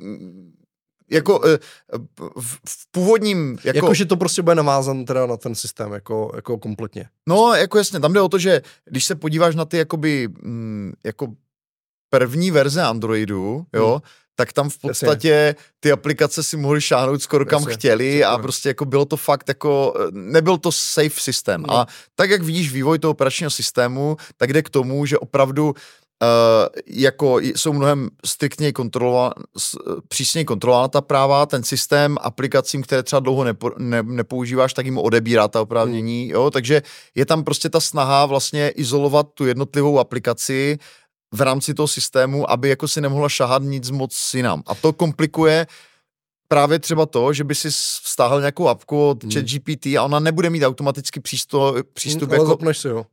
jako 1.11 1.41
eh, 1.47 1.59
v, 2.39 2.91
původním... 2.91 3.57
Jako... 3.63 3.77
jako, 3.77 3.93
že 3.93 4.05
to 4.05 4.17
prostě 4.17 4.41
bude 4.41 4.55
navázan 4.55 5.05
teda 5.05 5.25
na 5.25 5.37
ten 5.37 5.55
systém, 5.55 5.91
jako, 5.91 6.31
jako 6.35 6.57
kompletně. 6.57 7.09
No, 7.27 7.53
jako 7.53 7.77
jasně, 7.77 7.99
tam 7.99 8.13
jde 8.13 8.21
o 8.21 8.29
to, 8.29 8.39
že 8.39 8.61
když 8.85 9.05
se 9.05 9.15
podíváš 9.15 9.55
na 9.55 9.65
ty 9.65 9.77
jakoby, 9.77 10.27
mm, 10.41 10.93
jako 11.05 11.27
první 12.09 12.51
verze 12.51 12.81
Androidu, 12.81 13.65
jo, 13.73 13.89
hmm. 13.89 14.01
tak 14.35 14.53
tam 14.53 14.69
v 14.69 14.77
podstatě 14.77 15.55
ty 15.79 15.91
aplikace 15.91 16.43
si 16.43 16.57
mohli 16.57 16.81
šáhnout 16.81 17.21
skoro 17.21 17.45
kam 17.45 17.61
Jasně. 17.61 17.73
chtěli 17.73 18.23
a 18.23 18.37
prostě 18.37 18.69
jako 18.69 18.85
bylo 18.85 19.05
to 19.05 19.17
fakt 19.17 19.47
jako, 19.47 19.93
eh, 19.99 20.07
nebyl 20.11 20.57
to 20.57 20.71
safe 20.71 21.21
systém. 21.21 21.61
No. 21.61 21.73
A 21.73 21.87
tak, 22.15 22.29
jak 22.29 22.41
vidíš 22.41 22.71
vývoj 22.71 22.99
toho 22.99 23.11
operačního 23.11 23.49
systému, 23.49 24.17
tak 24.37 24.53
jde 24.53 24.61
k 24.61 24.69
tomu, 24.69 25.05
že 25.05 25.17
opravdu 25.17 25.73
Uh, 26.21 26.69
jako 26.87 27.39
jsou 27.39 27.73
mnohem 27.73 28.09
striktněji 28.25 28.73
kontrolovaná, 28.73 29.33
přísněji 30.07 30.45
kontrolována 30.45 30.87
ta 30.87 31.01
práva, 31.01 31.45
ten 31.45 31.63
systém 31.63 32.17
aplikacím, 32.21 32.81
které 32.81 33.03
třeba 33.03 33.19
dlouho 33.19 33.43
nepo, 33.43 33.71
ne, 33.77 34.03
nepoužíváš, 34.03 34.73
tak 34.73 34.85
jim 34.85 34.97
odebírá 34.97 35.47
ta 35.47 35.61
oprávnění, 35.61 36.23
hmm. 36.23 36.31
jo, 36.31 36.51
takže 36.51 36.81
je 37.15 37.25
tam 37.25 37.43
prostě 37.43 37.69
ta 37.69 37.79
snaha 37.79 38.25
vlastně 38.25 38.69
izolovat 38.69 39.27
tu 39.33 39.45
jednotlivou 39.45 39.99
aplikaci 39.99 40.77
v 41.33 41.41
rámci 41.41 41.73
toho 41.73 41.87
systému, 41.87 42.51
aby 42.51 42.69
jako 42.69 42.87
si 42.87 43.01
nemohla 43.01 43.29
šahat 43.29 43.63
nic 43.63 43.89
moc 43.89 44.33
jinam. 44.33 44.63
A 44.65 44.75
to 44.75 44.93
komplikuje 44.93 45.67
právě 46.47 46.79
třeba 46.79 47.05
to, 47.05 47.33
že 47.33 47.43
by 47.43 47.55
si 47.55 47.67
stáhl 47.71 48.39
nějakou 48.39 48.67
apku 48.67 49.09
od 49.09 49.23
hmm. 49.23 49.31
ChatGPT 49.31 49.85
a 49.85 50.03
ona 50.03 50.19
nebude 50.19 50.49
mít 50.49 50.63
automaticky 50.63 51.19
přístup, 51.19 51.75
přístup 51.93 52.29
hmm, 52.29 52.33
jako... 52.33 52.45
zapneš 52.45 52.77
si 52.77 52.89
ho. 52.89 53.05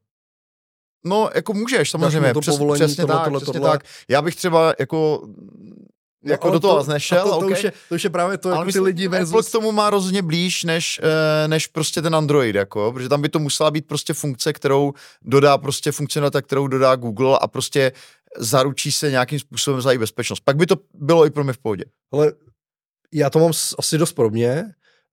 No, 1.06 1.30
jako 1.34 1.54
můžeš, 1.54 1.90
samozřejmě. 1.90 2.34
To 2.34 2.40
Přes, 2.40 2.54
povolení, 2.54 2.84
přesně, 2.84 3.04
tohle, 3.04 3.16
tak, 3.16 3.24
tohle, 3.24 3.40
přesně 3.40 3.60
tohle. 3.60 3.70
tak. 3.70 3.84
Já 4.08 4.22
bych 4.22 4.36
třeba 4.36 4.74
jako 4.78 5.22
no, 6.24 6.32
jako 6.32 6.50
do 6.50 6.60
toho 6.60 6.84
to, 6.84 6.92
nešel. 6.92 7.24
To, 7.24 7.30
to, 7.30 7.36
okay. 7.36 7.52
už 7.52 7.64
je, 7.64 7.72
to 7.88 7.94
už 7.94 8.04
je 8.04 8.10
právě 8.10 8.38
to, 8.38 8.48
ale 8.48 8.58
jako 8.58 8.72
ty 8.72 8.80
lidi 8.80 9.08
versus... 9.08 9.30
Apple 9.30 9.42
k 9.42 9.52
tomu 9.52 9.72
má 9.72 9.90
rozhodně 9.90 10.22
blíž, 10.22 10.64
než, 10.64 11.00
eh, 11.02 11.48
než 11.48 11.66
prostě 11.66 12.02
ten 12.02 12.14
Android, 12.14 12.54
jako, 12.54 12.92
protože 12.92 13.08
tam 13.08 13.22
by 13.22 13.28
to 13.28 13.38
musela 13.38 13.70
být 13.70 13.86
prostě 13.86 14.14
funkce, 14.14 14.52
kterou 14.52 14.92
dodá 15.22 15.58
prostě 15.58 15.92
funkcionalita, 15.92 16.42
kterou 16.42 16.68
dodá 16.68 16.96
Google 16.96 17.38
a 17.40 17.48
prostě 17.48 17.92
zaručí 18.38 18.92
se 18.92 19.10
nějakým 19.10 19.38
způsobem 19.38 19.80
za 19.80 19.90
její 19.90 19.98
bezpečnost. 19.98 20.40
Pak 20.40 20.56
by 20.56 20.66
to 20.66 20.76
bylo 20.94 21.26
i 21.26 21.30
pro 21.30 21.44
mě 21.44 21.52
v 21.52 21.58
pohodě. 21.58 21.84
Ale 22.12 22.32
já 23.14 23.30
to 23.30 23.38
mám 23.38 23.52
asi 23.78 23.98
dost 23.98 24.12
podobně, 24.12 24.64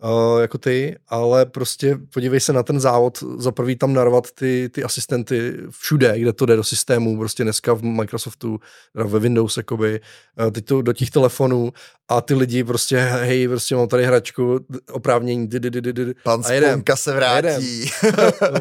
uh, 0.04 0.42
jako 0.42 0.58
ty, 0.58 0.96
ale 1.08 1.46
prostě 1.46 2.00
podívej 2.14 2.40
se 2.40 2.54
na 2.54 2.64
ten 2.64 2.80
závod, 2.80 3.24
za 3.38 3.52
prvý 3.52 3.76
tam 3.76 3.94
narvat 3.94 4.32
ty, 4.32 4.70
ty 4.70 4.84
asistenty 4.84 5.54
všude, 5.70 6.20
kde 6.20 6.34
to 6.34 6.46
jde 6.46 6.56
do 6.56 6.64
systému, 6.64 7.18
prostě 7.18 7.44
dneska 7.44 7.74
v 7.74 7.84
Microsoftu, 7.84 8.60
ve 8.94 9.20
Windows, 9.20 9.58
jakoby, 9.58 10.00
uh, 10.46 10.52
teď 10.52 10.66
to 10.66 10.82
do 10.82 10.94
těch 10.94 11.12
telefonů 11.12 11.74
a 12.10 12.22
ty 12.22 12.34
lidi 12.34 12.64
prostě, 12.64 12.98
hej, 12.98 13.48
prostě 13.48 13.76
mám 13.76 13.88
tady 13.88 14.06
hračku, 14.06 14.60
oprávnění, 14.92 15.48
dy, 15.48 15.60
dy, 15.60 15.82
dy, 15.82 15.94
dy, 15.94 16.14
Pan 16.24 16.44
Sponka 16.44 16.96
se 16.96 17.14
vrátí. 17.14 17.92
uh, 18.04 18.60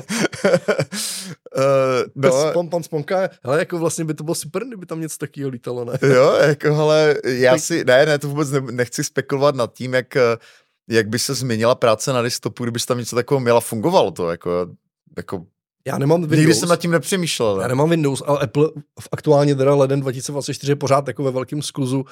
no, 2.14 2.50
pan, 2.54 2.68
pan 2.68 2.82
Sponka, 2.82 3.28
hele, 3.44 3.58
jako 3.58 3.78
vlastně 3.78 4.04
by 4.04 4.14
to 4.14 4.24
bylo 4.24 4.34
super, 4.34 4.64
kdyby 4.64 4.86
tam 4.86 5.00
něco 5.00 5.18
takového 5.18 5.50
lítalo, 5.50 5.84
ne? 5.84 5.92
jo, 6.14 6.32
jako, 6.40 6.74
hele, 6.74 7.16
já 7.24 7.58
si, 7.58 7.84
ne, 7.84 8.06
ne, 8.06 8.18
to 8.18 8.28
vůbec 8.28 8.50
ne, 8.50 8.60
nechci 8.60 9.04
spekulovat 9.04 9.54
nad 9.54 9.72
tím, 9.72 9.94
jak 9.94 10.16
jak 10.88 11.08
by 11.08 11.18
se 11.18 11.34
změnila 11.34 11.74
práce 11.74 12.12
na 12.12 12.22
desktopu, 12.22 12.64
kdyby 12.64 12.80
tam 12.80 12.98
něco 12.98 13.16
takového 13.16 13.40
měla, 13.40 13.60
fungovalo 13.60 14.10
to, 14.10 14.30
jako, 14.30 14.66
jako 15.16 15.46
já 15.86 15.98
nemám 15.98 16.20
Windows. 16.20 16.38
Nikdy 16.38 16.54
jsem 16.54 16.68
nad 16.68 16.76
tím 16.76 16.90
nepřemýšlel. 16.90 17.60
Já 17.60 17.68
nemám 17.68 17.90
Windows, 17.90 18.22
ale 18.26 18.38
Apple 18.40 18.68
v 19.00 19.08
aktuálně 19.12 19.54
teda 19.54 19.74
leden 19.74 20.00
2024 20.00 20.72
je 20.72 20.76
pořád 20.76 21.08
jako 21.08 21.22
ve 21.22 21.30
velkém 21.30 21.62
skluzu, 21.62 22.04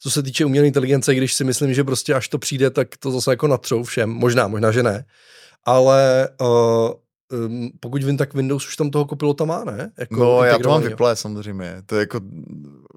co 0.00 0.10
se 0.10 0.22
týče 0.22 0.44
umělé 0.44 0.66
inteligence, 0.66 1.14
když 1.14 1.34
si 1.34 1.44
myslím, 1.44 1.74
že 1.74 1.84
prostě 1.84 2.14
až 2.14 2.28
to 2.28 2.38
přijde, 2.38 2.70
tak 2.70 2.96
to 2.96 3.10
zase 3.10 3.30
jako 3.30 3.46
natřou 3.46 3.82
všem. 3.82 4.10
Možná, 4.10 4.48
možná, 4.48 4.72
že 4.72 4.82
ne. 4.82 5.04
Ale 5.64 6.28
uh, 6.40 6.90
um, 7.32 7.70
pokud 7.80 8.04
vím, 8.04 8.16
tak 8.16 8.34
Windows 8.34 8.66
už 8.66 8.76
tam 8.76 8.90
toho 8.90 9.04
kopilota 9.04 9.44
má, 9.44 9.64
ne? 9.64 9.92
Jako 9.98 10.16
no, 10.16 10.44
já 10.44 10.58
to 10.58 10.68
mám 10.68 10.82
vyplé 10.82 11.16
samozřejmě. 11.16 11.82
To 11.86 11.94
je 11.94 12.00
jako 12.00 12.20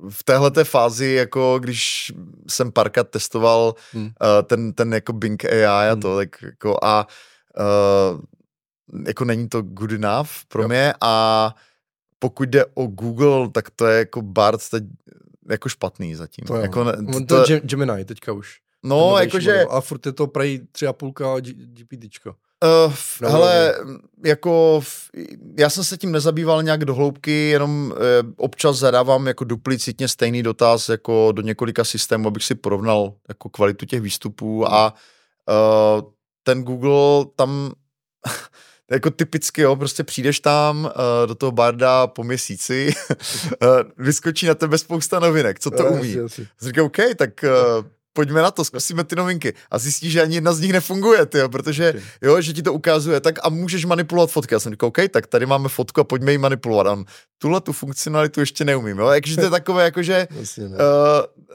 v 0.10 0.24
téhle 0.24 0.52
fázi, 0.64 1.08
jako 1.08 1.60
když 1.60 2.12
jsem 2.50 2.72
párkrát 2.72 3.10
testoval 3.10 3.76
hmm. 3.92 4.04
uh, 4.06 4.12
ten, 4.44 4.74
ten 4.74 4.94
jako 4.94 5.14
Bing 5.14 5.46
AI 5.46 5.66
a 5.66 5.92
hmm. 5.92 6.02
to, 6.02 6.16
tak 6.16 6.42
jako 6.42 6.78
a 6.84 7.08
uh, 7.60 8.22
jako 9.06 9.26
není 9.26 9.50
to 9.50 9.62
good 9.62 9.92
enough 9.92 10.30
pro 10.48 10.62
jo. 10.62 10.68
mě 10.68 10.94
a 11.02 11.56
pokud 12.20 12.50
jde 12.50 12.66
o 12.74 12.88
Google, 12.88 13.50
tak 13.50 13.70
to 13.70 13.88
je 13.88 13.98
jako 13.98 14.22
Bard 14.22 14.70
teď 14.70 14.84
jako 15.50 15.70
špatný 15.70 16.16
zatím. 16.16 16.46
To, 16.46 16.56
jako, 16.56 16.84
ne, 16.84 16.94
to, 17.14 17.26
to 17.26 17.54
je 17.54 17.60
Gemini 17.60 18.06
teďka 18.06 18.34
už. 18.34 18.60
No, 18.84 19.18
jakože... 19.20 19.66
A 19.70 19.82
furt 19.82 20.06
je 20.06 20.12
to 20.12 20.28
prej 20.28 20.60
3,5 20.60 21.42
GPTčko. 21.52 22.36
Uh, 22.64 22.94
no, 23.22 23.30
hele, 23.30 23.76
jako 24.26 24.82
já 25.58 25.70
jsem 25.70 25.84
se 25.84 25.98
tím 25.98 26.12
nezabýval 26.12 26.64
nějak 26.64 26.86
do 26.86 26.96
hloubky, 26.96 27.50
jenom 27.50 27.92
uh, 27.92 27.98
občas 28.38 28.78
zadávám 28.78 29.28
jako 29.28 29.44
duplicitně 29.44 30.08
stejný 30.08 30.44
dotaz 30.44 30.90
jako 30.90 31.32
do 31.32 31.42
několika 31.42 31.84
systémů, 31.84 32.28
abych 32.28 32.44
si 32.44 32.56
porovnal 32.56 33.14
jako 33.30 33.50
kvalitu 33.50 33.86
těch 33.86 34.02
výstupů 34.02 34.74
a 34.74 34.94
uh, 35.50 36.02
ten 36.44 36.64
Google 36.64 37.26
tam 37.36 37.72
jako 38.92 39.12
typicky, 39.12 39.62
jo, 39.62 39.76
prostě 39.76 40.04
přijdeš 40.04 40.40
tam 40.40 40.86
uh, 40.86 40.92
do 41.28 41.36
toho 41.36 41.52
barda 41.52 42.08
po 42.08 42.24
měsíci, 42.24 42.94
uh, 43.62 43.68
vyskočí 44.06 44.46
na 44.46 44.56
tebe 44.56 44.78
spousta 44.78 45.20
novinek, 45.20 45.60
co 45.60 45.72
to 45.72 45.86
umí. 45.86 46.18
Říkám, 46.62 46.86
OK, 46.86 46.98
tak 47.18 47.30
uh, 47.44 47.86
pojďme 48.14 48.42
na 48.42 48.52
to, 48.52 48.66
zkusíme 48.66 49.04
ty 49.04 49.16
novinky. 49.16 49.54
A 49.72 49.78
zjistíš, 49.78 50.12
že 50.12 50.22
ani 50.22 50.36
jedna 50.36 50.54
z 50.54 50.60
nich 50.60 50.72
nefunguje, 50.72 51.26
tyjo, 51.26 51.50
protože 51.50 51.94
jo, 52.22 52.42
že 52.42 52.54
ti 52.54 52.62
to 52.62 52.74
ukazuje, 52.74 53.20
tak 53.20 53.40
a 53.44 53.50
můžeš 53.50 53.86
manipulovat 53.86 54.32
fotky. 54.32 54.56
Já 54.56 54.60
jsem 54.60 54.72
říkal, 54.72 54.88
OK, 54.88 54.98
tak 55.12 55.28
tady 55.28 55.46
máme 55.46 55.70
fotku 55.70 56.02
a 56.02 56.04
pojďme 56.04 56.32
ji 56.32 56.38
manipulovat. 56.38 56.88
A 56.88 57.04
tuhle 57.38 57.62
tu 57.62 57.74
funkcionalitu 57.74 58.40
ještě 58.40 58.66
neumím, 58.66 59.00
jo. 59.00 59.08
Takže 59.08 59.36
to 59.36 59.42
je 59.42 59.50
takové, 59.60 59.84
jakože... 59.84 60.28
Ne. 60.58 60.68
uh, 60.68 60.74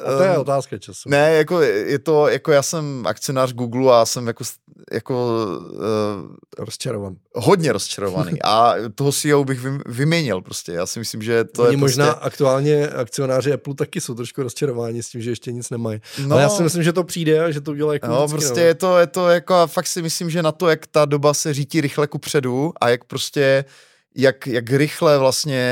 a 0.04 0.16
to 0.16 0.22
je 0.22 0.34
um, 0.34 0.40
otázka 0.40 0.78
času. 0.78 1.08
Ne, 1.08 1.32
jako 1.32 1.60
je 1.60 1.98
to, 1.98 2.28
jako 2.28 2.52
já 2.52 2.62
jsem 2.62 3.06
akcionář 3.06 3.52
Google 3.52 4.00
a 4.00 4.06
jsem 4.06 4.26
jako, 4.26 4.44
jako 4.92 5.46
uh, 5.72 5.78
rozčarovaný. 6.58 7.16
Hodně 7.34 7.72
rozčarovaný 7.72 8.42
a 8.44 8.74
toho 8.94 9.12
CEO 9.12 9.44
bych 9.44 9.60
vyměnil 9.86 10.40
prostě. 10.40 10.72
Já 10.72 10.86
si 10.86 10.98
myslím, 10.98 11.22
že 11.22 11.44
to 11.44 11.62
Oni 11.62 11.72
je 11.72 11.76
možná 11.76 12.06
prostě... 12.06 12.26
aktuálně 12.26 12.88
akcionáři 12.88 13.52
Apple 13.52 13.74
taky 13.74 14.00
jsou 14.00 14.14
trošku 14.14 14.42
rozčarováni 14.42 15.02
s 15.02 15.08
tím, 15.08 15.22
že 15.22 15.30
ještě 15.30 15.52
nic 15.52 15.70
nemají. 15.70 16.00
No, 16.26 16.36
Ale 16.36 16.45
já 16.46 16.56
si 16.56 16.62
myslím, 16.62 16.82
že 16.82 16.92
to 16.92 17.04
přijde 17.04 17.44
a 17.44 17.50
že 17.50 17.60
to 17.60 17.70
udělá 17.70 17.92
jako 17.92 18.06
No, 18.06 18.28
prostě 18.28 18.60
no. 18.60 18.66
je 18.66 18.74
to, 18.74 18.98
je 18.98 19.06
to 19.06 19.28
jako 19.28 19.54
a 19.54 19.66
fakt 19.66 19.86
si 19.86 20.02
myslím, 20.02 20.30
že 20.30 20.42
na 20.42 20.52
to, 20.52 20.68
jak 20.68 20.86
ta 20.86 21.04
doba 21.04 21.34
se 21.34 21.54
řítí 21.54 21.80
rychle 21.80 22.06
ku 22.06 22.18
předu 22.18 22.72
a 22.80 22.88
jak 22.88 23.04
prostě 23.04 23.64
jak, 24.18 24.46
jak 24.46 24.70
rychle 24.70 25.18
vlastně 25.18 25.62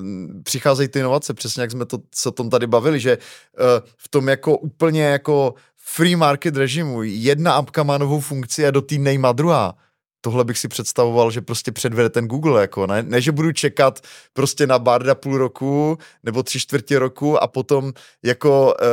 uh, 0.00 0.42
přicházejí 0.42 0.88
ty 0.88 0.98
inovace, 0.98 1.34
přesně 1.34 1.62
jak 1.62 1.70
jsme 1.70 1.86
to, 1.86 1.98
se 2.14 2.28
o 2.28 2.32
tom 2.32 2.50
tady 2.50 2.66
bavili, 2.66 3.00
že 3.00 3.18
uh, 3.18 3.64
v 3.96 4.08
tom 4.08 4.28
jako 4.28 4.56
úplně 4.56 5.02
jako 5.02 5.54
free 5.76 6.16
market 6.16 6.56
režimu 6.56 7.02
jedna 7.02 7.52
apka 7.52 7.82
má 7.82 7.98
novou 7.98 8.20
funkci 8.20 8.66
a 8.66 8.70
do 8.70 8.80
té 8.82 8.94
nejma 8.98 9.32
druhá 9.32 9.74
tohle 10.20 10.44
bych 10.44 10.58
si 10.58 10.68
představoval, 10.68 11.30
že 11.30 11.40
prostě 11.40 11.72
předvede 11.72 12.08
ten 12.08 12.26
Google, 12.26 12.60
jako 12.60 12.86
ne, 12.86 13.02
ne 13.02 13.20
že 13.20 13.32
budu 13.32 13.52
čekat 13.52 14.00
prostě 14.32 14.66
na 14.66 14.78
Barda 14.78 15.14
půl 15.14 15.38
roku 15.38 15.98
nebo 16.22 16.42
tři 16.42 16.60
čtvrtě 16.60 16.98
roku 16.98 17.42
a 17.42 17.46
potom 17.46 17.92
jako 18.24 18.74
e, 18.82 18.86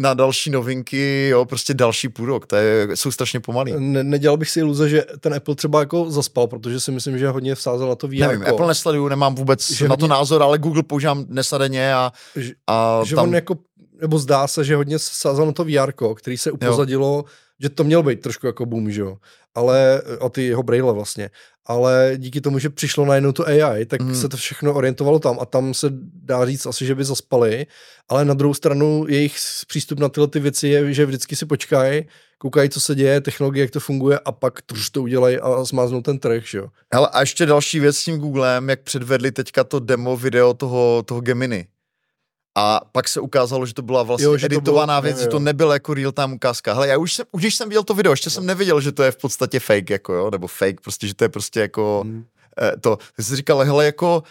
na 0.00 0.14
další 0.14 0.50
novinky, 0.50 1.28
jo, 1.28 1.44
prostě 1.44 1.74
další 1.74 2.08
půl 2.08 2.26
rok, 2.26 2.46
to 2.46 2.56
je, 2.56 2.88
jsou 2.94 3.10
strašně 3.10 3.40
pomalý. 3.40 3.72
Ne, 3.78 4.04
nedělal 4.04 4.36
bych 4.36 4.50
si 4.50 4.60
iluze, 4.60 4.88
že 4.88 5.04
ten 5.20 5.34
Apple 5.34 5.54
třeba 5.54 5.80
jako 5.80 6.10
zaspal, 6.10 6.46
protože 6.46 6.80
si 6.80 6.90
myslím, 6.92 7.18
že 7.18 7.28
hodně 7.28 7.54
vsázel 7.54 7.88
na 7.88 7.94
to 7.94 8.08
VR. 8.08 8.14
Nevím, 8.14 8.46
Apple 8.46 8.66
nesleduju, 8.66 9.08
nemám 9.08 9.34
vůbec 9.34 9.70
že 9.70 9.88
na 9.88 9.96
to 9.96 10.04
hodně... 10.04 10.08
názor, 10.08 10.42
ale 10.42 10.58
Google 10.58 10.82
používám 10.82 11.24
dnes 11.24 11.52
a 11.52 11.58
denně 11.58 11.94
a, 11.94 12.12
a 12.66 13.00
že 13.04 13.14
tam... 13.14 13.24
on 13.24 13.34
jako 13.34 13.56
nebo 14.00 14.18
zdá 14.18 14.46
se, 14.46 14.64
že 14.64 14.76
hodně 14.76 14.98
sázel 14.98 15.46
na 15.46 15.52
to 15.52 15.64
VR, 15.64 15.92
který 16.14 16.38
se 16.38 16.50
upozadilo, 16.50 17.06
jo. 17.06 17.24
Že 17.60 17.68
to 17.68 17.84
měl 17.84 18.02
být 18.02 18.20
trošku 18.20 18.46
jako 18.46 18.66
boom, 18.66 18.90
že 18.90 19.00
jo 19.00 19.16
ale 19.54 20.02
o 20.18 20.28
ty 20.28 20.42
jeho 20.42 20.62
braille 20.62 20.92
vlastně. 20.92 21.30
Ale 21.66 22.12
díky 22.16 22.40
tomu, 22.40 22.58
že 22.58 22.70
přišlo 22.70 23.04
najednou 23.04 23.32
to 23.32 23.46
AI, 23.46 23.86
tak 23.86 24.00
mm. 24.00 24.14
se 24.14 24.28
to 24.28 24.36
všechno 24.36 24.74
orientovalo 24.74 25.18
tam 25.18 25.38
a 25.40 25.46
tam 25.46 25.74
se 25.74 25.86
dá 26.14 26.46
říct 26.46 26.66
asi, 26.66 26.86
že 26.86 26.94
by 26.94 27.04
zaspali, 27.04 27.66
ale 28.08 28.24
na 28.24 28.34
druhou 28.34 28.54
stranu 28.54 29.06
jejich 29.08 29.36
přístup 29.66 29.98
na 29.98 30.08
tyhle 30.08 30.28
ty 30.28 30.40
věci 30.40 30.68
je, 30.68 30.94
že 30.94 31.06
vždycky 31.06 31.36
si 31.36 31.46
počkají, 31.46 32.04
koukají, 32.38 32.70
co 32.70 32.80
se 32.80 32.94
děje, 32.94 33.20
technologie, 33.20 33.64
jak 33.64 33.70
to 33.70 33.80
funguje 33.80 34.18
a 34.24 34.32
pak 34.32 34.62
trž 34.62 34.90
to 34.90 35.02
udělají 35.02 35.38
a 35.38 35.64
zmáznou 35.64 36.02
ten 36.02 36.18
trh, 36.18 36.44
že 36.46 36.58
jo. 36.58 36.68
Hele, 36.92 37.08
a 37.12 37.20
ještě 37.20 37.46
další 37.46 37.80
věc 37.80 37.96
s 37.96 38.04
tím 38.04 38.18
Googlem, 38.18 38.68
jak 38.68 38.82
předvedli 38.82 39.32
teďka 39.32 39.64
to 39.64 39.80
demo 39.80 40.16
video 40.16 40.54
toho, 40.54 41.02
toho 41.06 41.20
Gemini. 41.20 41.66
A 42.58 42.80
pak 42.92 43.08
se 43.08 43.20
ukázalo, 43.20 43.66
že 43.66 43.74
to 43.74 43.82
byla 43.82 44.02
vlastně 44.02 44.24
jo, 44.24 44.36
že 44.36 44.46
editovaná 44.46 44.96
to 44.96 45.02
bylo, 45.02 45.14
věc, 45.14 45.22
že 45.22 45.28
to 45.28 45.38
nebyla 45.38 45.74
jako 45.74 45.94
real 45.94 46.12
time 46.12 46.32
ukázka. 46.32 46.72
Hele, 46.72 46.88
já 46.88 46.98
už 46.98 47.12
jsem, 47.14 47.26
už 47.32 47.42
když 47.42 47.56
jsem 47.56 47.68
viděl 47.68 47.82
to 47.82 47.94
video, 47.94 48.12
ještě 48.12 48.26
no. 48.26 48.30
jsem 48.30 48.46
neviděl, 48.46 48.80
že 48.80 48.92
to 48.92 49.02
je 49.02 49.10
v 49.10 49.16
podstatě 49.16 49.60
fake, 49.60 49.90
jako 49.90 50.12
jo, 50.14 50.30
nebo 50.30 50.46
fake, 50.46 50.80
prostě, 50.80 51.06
že 51.06 51.14
to 51.14 51.24
je 51.24 51.28
prostě 51.28 51.60
jako 51.60 52.00
hmm. 52.04 52.24
eh, 52.62 52.72
to. 52.80 52.96
Tak 52.96 53.26
jsem 53.26 53.36
říkal, 53.36 53.58
hele, 53.58 53.84
jako 53.84 54.22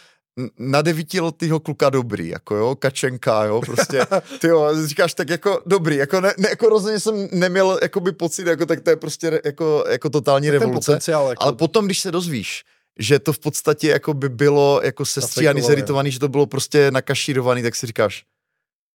na 0.59 0.81
devítiletýho 0.81 1.59
kluka 1.59 1.89
dobrý, 1.89 2.27
jako 2.27 2.55
jo, 2.55 2.75
kačenka, 2.75 3.43
jo, 3.43 3.61
prostě, 3.61 4.05
ty 4.39 4.47
jo, 4.47 4.69
říkáš 4.85 5.13
tak 5.13 5.29
jako 5.29 5.61
dobrý, 5.65 5.95
jako 5.95 6.21
ne, 6.21 6.33
ne 6.37 6.49
jako 6.49 6.69
rozhodně 6.69 6.99
jsem 6.99 7.27
neměl 7.31 7.79
jakoby 7.81 8.11
pocit, 8.11 8.47
jako 8.47 8.65
tak 8.65 8.81
to 8.81 8.89
je 8.89 8.95
prostě 8.95 9.41
jako, 9.45 9.83
jako 9.89 10.09
totální 10.09 10.47
tak 10.47 10.53
revoluce, 10.53 10.99
jako... 11.07 11.35
ale 11.39 11.53
potom, 11.53 11.85
když 11.85 11.99
se 11.99 12.11
dozvíš, 12.11 12.63
že 12.99 13.19
to 13.19 13.33
v 13.33 13.39
podstatě 13.39 13.87
jako 13.87 14.13
by 14.13 14.29
bylo 14.29 14.81
jako 14.83 15.05
sestříhaný, 15.05 15.61
zeritovaný, 15.61 16.11
že 16.11 16.19
to 16.19 16.27
bylo 16.27 16.45
prostě 16.45 16.91
nakašírovaný, 16.91 17.63
tak 17.63 17.75
si 17.75 17.87
říkáš, 17.87 18.25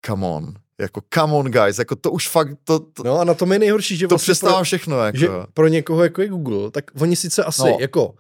come 0.06 0.26
on, 0.26 0.54
jako 0.80 1.00
come 1.14 1.32
on 1.32 1.46
guys, 1.46 1.78
jako 1.78 1.96
to 1.96 2.10
už 2.10 2.28
fakt, 2.28 2.58
to, 2.64 2.78
to 2.78 3.02
No 3.04 3.20
a 3.20 3.24
na 3.24 3.34
tom 3.34 3.52
je 3.52 3.58
nejhorší, 3.58 3.96
že 3.96 4.06
to 4.06 4.12
vlastně 4.12 4.32
přestává 4.32 4.56
pro, 4.56 4.64
všechno, 4.64 5.04
jako. 5.04 5.18
Že 5.18 5.28
pro 5.54 5.68
někoho 5.68 6.02
jako 6.02 6.22
je 6.22 6.28
Google, 6.28 6.70
tak 6.70 6.84
oni 7.00 7.16
sice 7.16 7.44
asi 7.44 7.62
no. 7.62 7.76
jako 7.80 8.14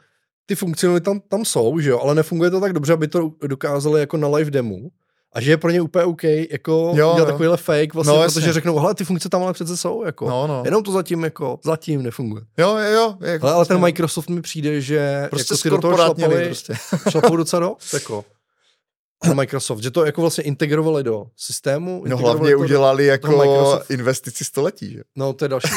ty 0.46 0.54
funkcionality 0.54 1.04
tam, 1.04 1.20
tam 1.20 1.44
jsou, 1.44 1.80
že 1.80 1.90
jo, 1.90 2.00
ale 2.00 2.14
nefunguje 2.14 2.50
to 2.50 2.60
tak 2.60 2.72
dobře, 2.72 2.92
aby 2.92 3.08
to 3.08 3.32
dokázali 3.46 4.00
jako 4.00 4.16
na 4.16 4.28
live 4.28 4.50
demo, 4.50 4.76
a 5.32 5.40
že 5.40 5.50
je 5.50 5.56
pro 5.56 5.70
ně 5.70 5.80
úplně 5.80 6.04
OK, 6.04 6.24
jako 6.24 6.92
jo, 6.96 7.12
dělat 7.14 7.26
takovýhle 7.26 7.56
fake, 7.56 7.94
vlastně, 7.94 8.18
no, 8.18 8.24
protože 8.24 8.52
řeknou, 8.52 8.78
hele, 8.78 8.94
ty 8.94 9.04
funkce 9.04 9.28
tam 9.28 9.42
ale 9.42 9.52
přece 9.52 9.76
jsou, 9.76 10.04
jako, 10.04 10.28
no, 10.28 10.46
no. 10.46 10.62
jenom 10.64 10.82
to 10.82 10.92
zatím, 10.92 11.24
jako, 11.24 11.58
zatím 11.64 12.02
nefunguje. 12.02 12.42
Jo, 12.58 12.76
jo, 12.76 12.90
jo. 12.90 13.16
Jako, 13.20 13.46
ale, 13.46 13.54
ale 13.54 13.66
ten 13.66 13.80
Microsoft 13.80 14.28
mi 14.28 14.42
přijde, 14.42 14.80
že 14.80 15.26
prostě 15.30 15.54
jako 15.54 15.62
ty 15.62 15.70
do 15.70 15.78
toho 15.78 15.96
šlapali, 15.96 16.46
prostě. 16.46 16.74
šlapou 17.10 17.36
docela 17.36 17.60
dost, 17.60 17.92
jako. 17.94 18.24
Microsoft, 19.34 19.82
že 19.82 19.90
to 19.90 20.04
jako 20.04 20.20
vlastně 20.20 20.44
integrovali 20.44 21.04
do 21.04 21.26
systému. 21.36 22.04
No 22.06 22.16
hlavně 22.16 22.50
to 22.50 22.58
udělali 22.58 23.06
do, 23.06 23.10
jako 23.10 23.80
investici 23.88 24.44
století, 24.44 24.92
že? 24.92 25.02
No 25.16 25.32
to 25.32 25.44
je 25.44 25.48
další 25.48 25.74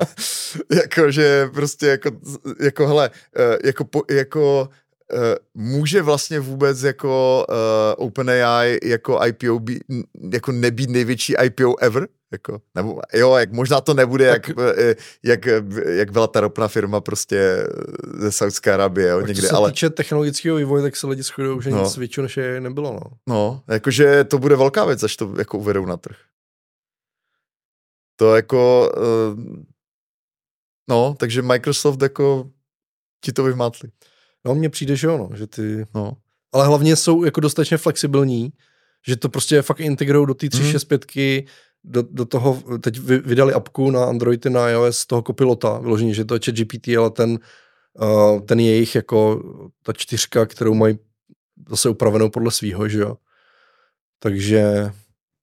jako, 0.82 1.10
že 1.10 1.46
prostě 1.54 1.86
jako, 1.86 2.10
jako 2.60 2.86
hele, 2.86 3.10
eh, 3.36 3.58
jako, 3.64 3.84
jako 4.10 4.68
může 5.54 6.02
vlastně 6.02 6.40
vůbec 6.40 6.82
jako 6.82 7.46
uh, 7.48 8.06
OpenAI 8.06 8.78
jako 8.84 9.20
IPO 9.26 9.58
být, 9.58 9.82
jako 10.32 10.52
nebýt 10.52 10.90
největší 10.90 11.34
IPO 11.44 11.76
ever? 11.76 12.08
Jako, 12.32 12.60
nebo, 12.74 13.00
jo, 13.14 13.34
jak 13.34 13.52
možná 13.52 13.80
to 13.80 13.94
nebude, 13.94 14.30
tak, 14.30 14.48
jak, 14.48 14.58
eh, 14.78 14.94
jak, 15.22 15.46
jak 15.86 16.10
byla 16.10 16.26
ta 16.26 16.40
ropná 16.40 16.68
firma 16.68 17.00
prostě 17.00 17.66
ze 18.18 18.32
Saudské 18.32 18.72
Arabie, 18.72 19.08
jo, 19.08 19.20
někde, 19.20 19.42
co 19.42 19.48
se 19.48 19.54
ale... 19.54 19.70
týče 19.70 19.90
technologického 19.90 20.56
vývoje, 20.56 20.82
tak 20.82 20.96
se 20.96 21.06
lidi 21.06 21.22
shodují, 21.22 21.62
že 21.62 21.70
no. 21.70 21.82
nic 21.82 21.96
většího 21.96 22.22
než 22.22 22.36
je 22.36 22.60
nebylo, 22.60 22.92
no. 22.92 23.00
No, 23.26 23.62
jakože 23.68 24.24
to 24.24 24.38
bude 24.38 24.56
velká 24.56 24.84
věc, 24.84 25.02
až 25.02 25.16
to 25.16 25.34
jako 25.38 25.58
uvedou 25.58 25.86
na 25.86 25.96
trh. 25.96 26.16
To 28.16 28.36
jako, 28.36 28.92
uh, 28.96 29.44
no, 30.88 31.14
takže 31.18 31.42
Microsoft 31.42 32.02
jako 32.02 32.50
ti 33.24 33.32
to 33.32 33.44
vyvmátli. 33.44 33.88
No, 34.46 34.54
mně 34.54 34.68
přijde, 34.68 34.96
že 34.96 35.08
ono, 35.08 35.30
že 35.34 35.46
ty, 35.46 35.86
no. 35.94 36.12
Ale 36.52 36.66
hlavně 36.66 36.96
jsou 36.96 37.24
jako 37.24 37.40
dostatečně 37.40 37.76
flexibilní, 37.76 38.52
že 39.06 39.16
to 39.16 39.28
prostě 39.28 39.62
fakt 39.62 39.80
integrují 39.80 40.26
do 40.26 40.34
té 40.34 40.48
365 40.48 41.40
hmm. 41.40 41.48
do, 41.84 42.02
do 42.10 42.24
toho, 42.24 42.62
teď 42.80 42.98
vydali 42.98 43.52
apku 43.52 43.90
na 43.90 44.04
Android 44.04 44.46
na 44.46 44.68
iOS 44.68 45.06
toho 45.06 45.22
kopilota, 45.22 45.78
vyložení, 45.78 46.14
že 46.14 46.24
to 46.24 46.34
je 46.34 46.40
ChatGPT, 46.44 46.88
ale 46.98 47.10
ten, 47.10 47.38
uh, 48.00 48.40
ten 48.40 48.60
jejich 48.60 48.94
jako 48.94 49.42
ta 49.82 49.92
čtyřka, 49.92 50.46
kterou 50.46 50.74
mají 50.74 50.98
zase 51.68 51.88
upravenou 51.88 52.30
podle 52.30 52.50
svýho, 52.50 52.88
že 52.88 53.00
jo. 53.00 53.16
Takže 54.18 54.90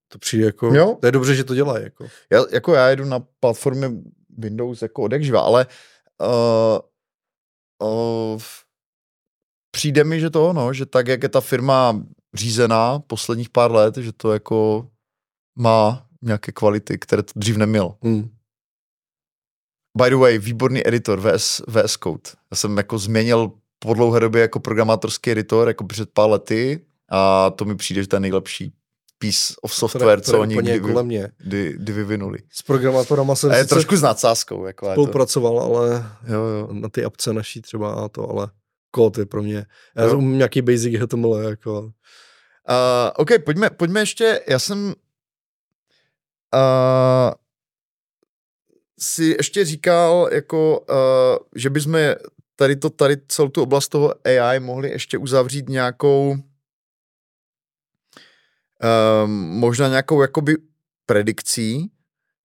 to 0.07 0.19
přijde 0.19 0.45
jako, 0.45 0.75
jo. 0.75 0.97
to 0.99 1.05
je 1.05 1.11
dobře, 1.11 1.35
že 1.35 1.43
to 1.43 1.55
dělají. 1.55 1.83
Jako. 1.83 2.07
Já, 2.31 2.45
jako 2.51 2.73
já 2.73 2.89
jedu 2.89 3.05
na 3.05 3.19
platformě 3.39 3.91
Windows 4.37 4.81
jako 4.81 5.01
odekživa, 5.01 5.41
ale 5.41 5.67
uh, 6.21 6.79
uh, 7.87 8.41
přijde 9.75 10.03
mi, 10.03 10.19
že 10.19 10.29
to 10.29 10.49
ono, 10.49 10.73
že 10.73 10.85
tak, 10.85 11.07
jak 11.07 11.23
je 11.23 11.29
ta 11.29 11.41
firma 11.41 12.01
řízená 12.33 12.99
posledních 12.99 13.49
pár 13.49 13.71
let, 13.71 13.97
že 13.97 14.11
to 14.11 14.33
jako 14.33 14.87
má 15.59 16.05
nějaké 16.21 16.51
kvality, 16.51 16.99
které 16.99 17.23
to 17.23 17.31
dřív 17.35 17.57
neměl. 17.57 17.95
Hmm. 18.01 18.29
By 19.97 20.09
the 20.09 20.15
way, 20.15 20.37
výborný 20.37 20.87
editor 20.87 21.21
VS, 21.21 21.61
VS 21.67 21.97
Code. 22.03 22.29
Já 22.51 22.57
jsem 22.57 22.77
jako 22.77 22.97
změnil 22.97 23.51
po 23.79 23.93
dlouhé 23.93 24.19
době 24.19 24.41
jako 24.41 24.59
programátorský 24.59 25.31
editor, 25.31 25.67
jako 25.67 25.83
před 25.83 26.09
pár 26.13 26.29
lety 26.29 26.85
a 27.11 27.49
to 27.49 27.65
mi 27.65 27.75
přijde, 27.75 28.01
že 28.01 28.07
to 28.07 28.15
je 28.15 28.19
nejlepší 28.19 28.73
piece 29.17 29.53
of 29.61 29.73
software, 29.73 30.21
co 30.21 30.39
oni 30.39 30.57
kdy, 30.57 30.79
kolem 30.79 31.05
mě. 31.05 31.31
Kdy, 31.37 31.73
kdy 31.77 31.93
vyvinuli. 31.93 32.39
S 32.49 32.61
programátorama 32.61 33.35
jsem 33.35 33.51
a 33.51 33.55
je 33.55 33.65
trošku 33.65 33.95
s 33.95 34.01
nadsázkou. 34.01 34.65
Jako 34.65 34.91
spolupracoval, 34.91 35.55
to... 35.55 35.61
ale 35.61 36.05
jo, 36.27 36.41
jo. 36.41 36.67
na 36.71 36.89
ty 36.89 37.03
apce 37.03 37.33
naší 37.33 37.61
třeba 37.61 37.93
a 37.93 38.09
to, 38.09 38.29
ale 38.29 38.49
kód 38.93 39.17
je 39.17 39.25
pro 39.25 39.43
mě. 39.43 39.65
Já 39.95 40.09
jsem 40.09 40.37
nějaký 40.37 40.61
basic 40.61 40.95
HTML, 40.99 41.35
jako. 41.35 41.81
Uh, 41.81 41.91
OK, 43.15 43.29
pojďme, 43.45 43.69
pojďme 43.69 43.99
ještě, 43.99 44.41
já 44.47 44.59
jsem 44.59 44.93
uh, 46.53 47.33
si 48.99 49.23
ještě 49.23 49.65
říkal, 49.65 50.29
jako, 50.31 50.79
uh, 50.79 51.37
že 51.55 51.69
bychom 51.69 51.99
tady, 52.55 52.75
to, 52.75 52.89
tady 52.89 53.17
celou 53.27 53.49
tu 53.49 53.61
oblast 53.61 53.87
toho 53.87 54.13
AI 54.27 54.59
mohli 54.59 54.89
ještě 54.89 55.17
uzavřít 55.17 55.69
nějakou 55.69 56.35
um, 59.23 59.31
možná 59.59 59.87
nějakou 59.87 60.21
jakoby 60.21 60.55
predikcí, 61.05 61.91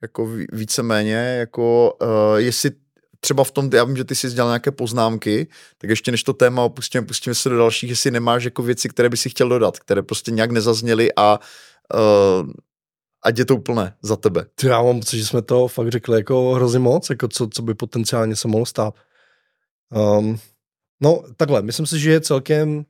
jako 0.02 0.28
víceméně, 0.52 1.14
jako 1.14 1.92
uh, 2.02 2.36
jestli 2.36 2.70
třeba 3.20 3.44
v 3.44 3.50
tom, 3.50 3.70
já 3.72 3.84
vím, 3.84 3.96
že 3.96 4.04
ty 4.04 4.14
jsi 4.14 4.30
dělal 4.30 4.50
nějaké 4.50 4.70
poznámky, 4.70 5.48
tak 5.78 5.90
ještě 5.90 6.10
než 6.10 6.22
to 6.22 6.32
téma 6.32 6.62
opustíme, 6.62 7.06
pustíme 7.06 7.34
se 7.34 7.48
do 7.48 7.58
dalších, 7.58 7.90
jestli 7.90 8.10
nemáš 8.10 8.44
jako 8.44 8.62
věci, 8.62 8.88
které 8.88 9.08
by 9.08 9.16
si 9.16 9.30
chtěl 9.30 9.48
dodat, 9.48 9.78
které 9.78 10.02
prostě 10.02 10.30
nějak 10.30 10.50
nezazněly 10.50 11.08
a 11.16 11.40
uh, 11.94 12.50
ať 13.24 13.38
je 13.38 13.44
to 13.44 13.56
úplné 13.56 13.96
za 14.02 14.16
tebe. 14.16 14.46
Já 14.62 14.82
mám 14.82 15.00
pocit, 15.00 15.18
že 15.18 15.26
jsme 15.26 15.42
to 15.42 15.68
fakt 15.68 15.88
řekli 15.88 16.18
jako 16.18 16.52
hrozně 16.52 16.78
moc, 16.78 17.10
jako 17.10 17.28
co, 17.28 17.48
co 17.48 17.62
by 17.62 17.74
potenciálně 17.74 18.36
se 18.36 18.48
mohlo 18.48 18.66
stát. 18.66 18.94
Um, 20.18 20.38
no 21.00 21.24
takhle, 21.36 21.62
myslím 21.62 21.86
si, 21.86 21.98
že 21.98 22.10
je 22.10 22.20
celkem 22.20 22.84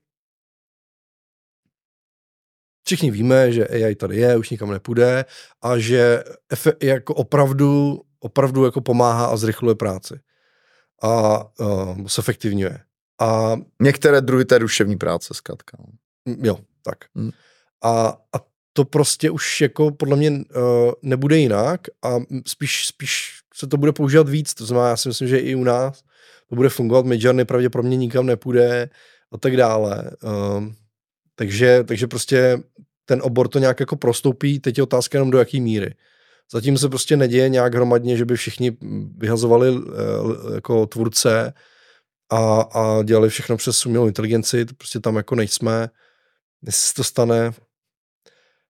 všichni 2.89 3.11
víme, 3.11 3.53
že 3.53 3.69
AI 3.69 3.95
tady 3.95 4.17
je, 4.17 4.37
už 4.37 4.51
nikam 4.51 4.71
nepůjde 4.71 5.25
a 5.63 5.79
že 5.79 6.25
efe, 6.51 6.73
jako 6.83 7.15
opravdu, 7.15 8.01
opravdu 8.21 8.65
jako 8.65 8.81
pomáhá 8.81 9.27
a 9.27 9.37
zrychluje 9.37 9.75
práci. 9.75 10.21
A 11.03 11.45
uh, 11.61 12.07
se 12.07 12.21
efektivňuje. 12.21 12.79
A 13.21 13.57
některé 13.83 14.21
druhy 14.21 14.45
té 14.45 14.59
duševní 14.59 14.97
práce, 14.97 15.35
zkrátka. 15.35 15.77
No. 15.81 15.87
Jo, 16.43 16.59
tak. 16.83 16.99
Hmm. 17.15 17.31
A, 17.85 18.09
a 18.09 18.41
to 18.73 18.85
prostě 18.85 19.31
už 19.31 19.61
jako 19.61 19.91
podle 19.91 20.17
mě 20.17 20.31
uh, 20.31 20.37
nebude 21.03 21.39
jinak 21.39 21.81
a 22.03 22.17
spíš, 22.47 22.87
spíš 22.87 23.39
se 23.55 23.67
to 23.67 23.77
bude 23.77 23.93
používat 23.93 24.29
víc. 24.29 24.55
To 24.55 24.67
znamená, 24.67 24.89
já 24.89 24.97
si 24.97 25.09
myslím, 25.09 25.29
že 25.29 25.39
i 25.39 25.55
u 25.55 25.65
nás 25.65 26.03
to 26.49 26.57
bude 26.57 26.69
fungovat. 26.69 27.07
Midjourney 27.07 27.45
pravděpodobně 27.45 27.97
nikam 27.97 28.27
nepůjde 28.27 28.91
a 29.33 29.39
tak 29.39 29.57
dále. 29.57 30.11
Uh, 30.23 30.65
takže, 31.35 31.85
takže 31.85 32.07
prostě 32.07 32.59
ten 33.05 33.21
obor 33.23 33.49
to 33.49 33.59
nějak 33.59 33.81
jako 33.81 33.97
prostoupí, 33.97 34.61
teď 34.61 34.79
je 34.79 34.83
otázka 34.83 35.19
jenom 35.19 35.31
do 35.31 35.39
jaký 35.39 35.61
míry. 35.61 35.95
Zatím 36.53 36.79
se 36.79 36.89
prostě 36.89 37.17
neděje 37.17 37.49
nějak 37.49 37.75
hromadně, 37.75 38.17
že 38.17 38.25
by 38.25 38.37
všichni 38.37 38.77
vyhazovali 39.17 39.77
eh, 39.77 40.55
jako 40.55 40.87
tvůrce 40.87 41.53
a, 42.31 42.61
a 42.61 43.03
dělali 43.03 43.29
všechno 43.29 43.57
přes 43.57 43.87
umělou 43.87 44.07
inteligenci, 44.07 44.65
to 44.65 44.75
prostě 44.75 45.01
tam 45.01 45.17
jako 45.17 45.35
nejsme. 45.35 45.89
Jestli 46.63 46.89
se 46.89 46.95
to 46.95 47.05
stane, 47.05 47.53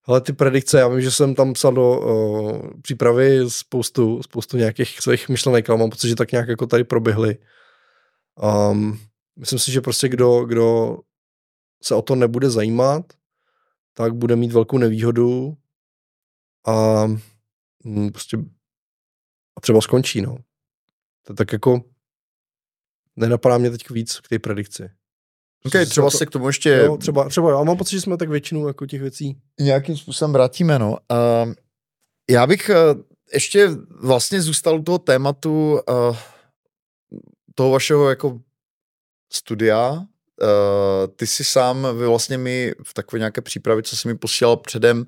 ale 0.08 0.20
ty 0.20 0.32
predikce, 0.32 0.78
já 0.78 0.88
vím, 0.88 1.00
že 1.00 1.10
jsem 1.10 1.34
tam 1.34 1.52
psal 1.52 1.72
do 1.72 2.00
uh, 2.00 2.80
přípravy 2.82 3.40
spoustu, 3.48 4.22
spoustu 4.22 4.56
nějakých 4.56 5.00
svých 5.00 5.28
myšlenek, 5.28 5.70
ale 5.70 5.78
mám 5.78 5.90
pocit, 5.90 6.08
že 6.08 6.16
tak 6.16 6.32
nějak 6.32 6.48
jako 6.48 6.66
tady 6.66 6.84
proběhly. 6.84 7.38
Um, 8.70 8.98
myslím 9.36 9.58
si, 9.58 9.72
že 9.72 9.80
prostě 9.80 10.08
kdo, 10.08 10.44
kdo 10.44 10.98
se 11.82 11.94
o 11.94 12.02
to 12.02 12.14
nebude 12.14 12.50
zajímat, 12.50 13.04
tak 13.94 14.14
bude 14.14 14.36
mít 14.36 14.52
velkou 14.52 14.78
nevýhodu 14.78 15.56
a 16.66 17.06
prostě 18.12 18.36
a 19.56 19.60
třeba 19.60 19.80
skončí, 19.80 20.20
no. 20.20 20.36
To 21.26 21.34
tak 21.34 21.52
jako 21.52 21.84
nenapadá 23.16 23.58
mě 23.58 23.70
teď 23.70 23.90
víc 23.90 24.20
k 24.20 24.28
té 24.28 24.38
predikci. 24.38 24.90
Ok, 25.64 25.72
třeba 25.88 26.10
se 26.10 26.26
k 26.26 26.30
tomu 26.30 26.46
ještě... 26.46 26.70
Jo, 26.70 26.96
třeba, 26.96 27.28
třeba, 27.28 27.50
já 27.50 27.62
mám 27.62 27.76
pocit, 27.76 27.90
že 27.90 28.00
jsme 28.00 28.16
tak 28.16 28.28
většinu 28.28 28.66
jako 28.66 28.86
těch 28.86 29.00
věcí... 29.00 29.40
Nějakým 29.60 29.96
způsobem 29.96 30.32
vrátíme, 30.32 30.78
no. 30.78 30.90
Uh, 30.90 31.54
já 32.30 32.46
bych 32.46 32.70
uh, 32.70 33.02
ještě 33.32 33.68
vlastně 34.00 34.42
zůstal 34.42 34.78
u 34.78 34.82
toho 34.82 34.98
tématu 34.98 35.80
uh, 35.88 36.16
toho 37.54 37.70
vašeho 37.70 38.08
jako 38.08 38.40
studia, 39.32 40.06
Uh, 40.42 41.14
ty 41.16 41.26
si 41.26 41.44
sám, 41.44 41.86
vy 41.98 42.06
vlastně 42.06 42.38
mi 42.38 42.72
v 42.86 42.94
takové 42.94 43.18
nějaké 43.18 43.40
přípravě, 43.40 43.82
co 43.82 43.96
jsi 43.96 44.08
mi 44.08 44.18
posílal 44.18 44.56
předem, 44.56 45.06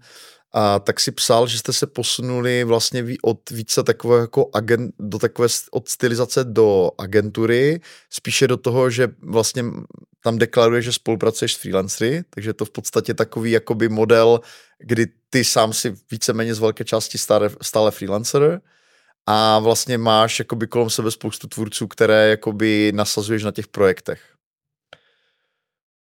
a 0.53 0.79
tak 0.79 1.01
si 1.01 1.13
psal, 1.13 1.47
že 1.47 1.59
jste 1.59 1.73
se 1.73 1.87
posunuli 1.87 2.65
vlastně 2.65 3.05
od 3.23 3.51
více 3.51 3.83
takové 3.83 4.21
jako 4.21 4.51
agent, 4.53 4.95
do 4.99 5.19
takové 5.19 5.49
od 5.71 5.89
stylizace 5.89 6.45
do 6.45 6.91
agentury, 6.99 7.81
spíše 8.11 8.49
do 8.49 8.57
toho, 8.57 8.91
že 8.91 9.09
vlastně 9.23 9.65
tam 10.23 10.39
deklaruje, 10.39 10.83
že 10.83 10.93
spolupracuješ 10.93 11.55
s 11.55 11.57
freelancery, 11.57 12.23
takže 12.31 12.53
to 12.53 12.65
v 12.65 12.71
podstatě 12.71 13.15
takový 13.15 13.51
jakoby 13.51 13.89
model, 13.89 14.41
kdy 14.79 15.07
ty 15.31 15.45
sám 15.45 15.73
si 15.73 15.95
víceméně 16.11 16.55
z 16.55 16.59
velké 16.59 16.85
části 16.85 17.19
stále, 17.19 17.51
stále 17.63 17.91
freelancer 17.91 18.61
a 19.27 19.59
vlastně 19.59 19.99
máš 19.99 20.39
jakoby 20.39 20.67
kolem 20.67 20.91
sebe 20.91 21.11
spoustu 21.11 21.47
tvůrců, 21.47 21.87
které 21.87 22.29
jakoby 22.29 22.93
nasazuješ 22.95 23.45
na 23.45 23.53
těch 23.53 23.69
projektech. 23.69 24.30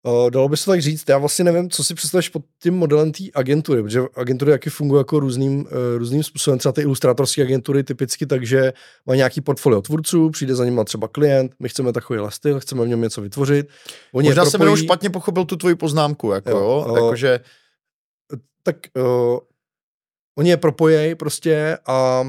Uh, 0.05 0.29
dalo 0.29 0.49
by 0.49 0.57
se 0.57 0.65
tak 0.65 0.81
říct, 0.81 1.09
já 1.09 1.17
vlastně 1.17 1.45
nevím, 1.45 1.69
co 1.69 1.83
si 1.83 1.93
představíš 1.93 2.29
pod 2.29 2.43
tím 2.63 2.73
modelem 2.73 3.11
té 3.11 3.23
agentury, 3.33 3.83
protože 3.83 4.01
agentury 4.15 4.51
jaký 4.51 4.69
fungují 4.69 4.99
jako 4.99 5.19
různým, 5.19 5.59
uh, 5.59 5.67
různým 5.97 6.23
způsobem, 6.23 6.59
třeba 6.59 6.71
ty 6.71 6.81
ilustrátorské 6.81 7.41
agentury 7.41 7.83
typicky 7.83 8.25
tak, 8.25 8.45
že 8.45 8.73
má 9.05 9.15
nějaký 9.15 9.41
portfolio 9.41 9.81
tvůrců, 9.81 10.29
přijde 10.29 10.55
za 10.55 10.65
ním 10.65 10.81
třeba 10.85 11.07
klient, 11.07 11.55
my 11.59 11.69
chceme 11.69 11.93
takový 11.93 12.19
styl, 12.29 12.59
chceme 12.59 12.85
v 12.85 12.87
něm 12.87 13.01
něco 13.01 13.21
vytvořit. 13.21 13.67
Oni 14.13 14.29
Možná 14.29 14.45
jsem 14.45 14.61
jenom 14.61 14.77
špatně 14.77 15.09
pochopil 15.09 15.45
tu 15.45 15.55
tvoji 15.55 15.75
poznámku, 15.75 16.31
jako 16.31 16.49
jo, 16.49 16.57
jo 16.57 16.85
uh, 16.89 16.95
jakože... 16.95 17.39
Tak 18.63 18.75
uh, 18.97 19.37
oni 20.37 20.49
je 20.49 20.57
propojejí 20.57 21.15
prostě 21.15 21.77
a 21.85 22.23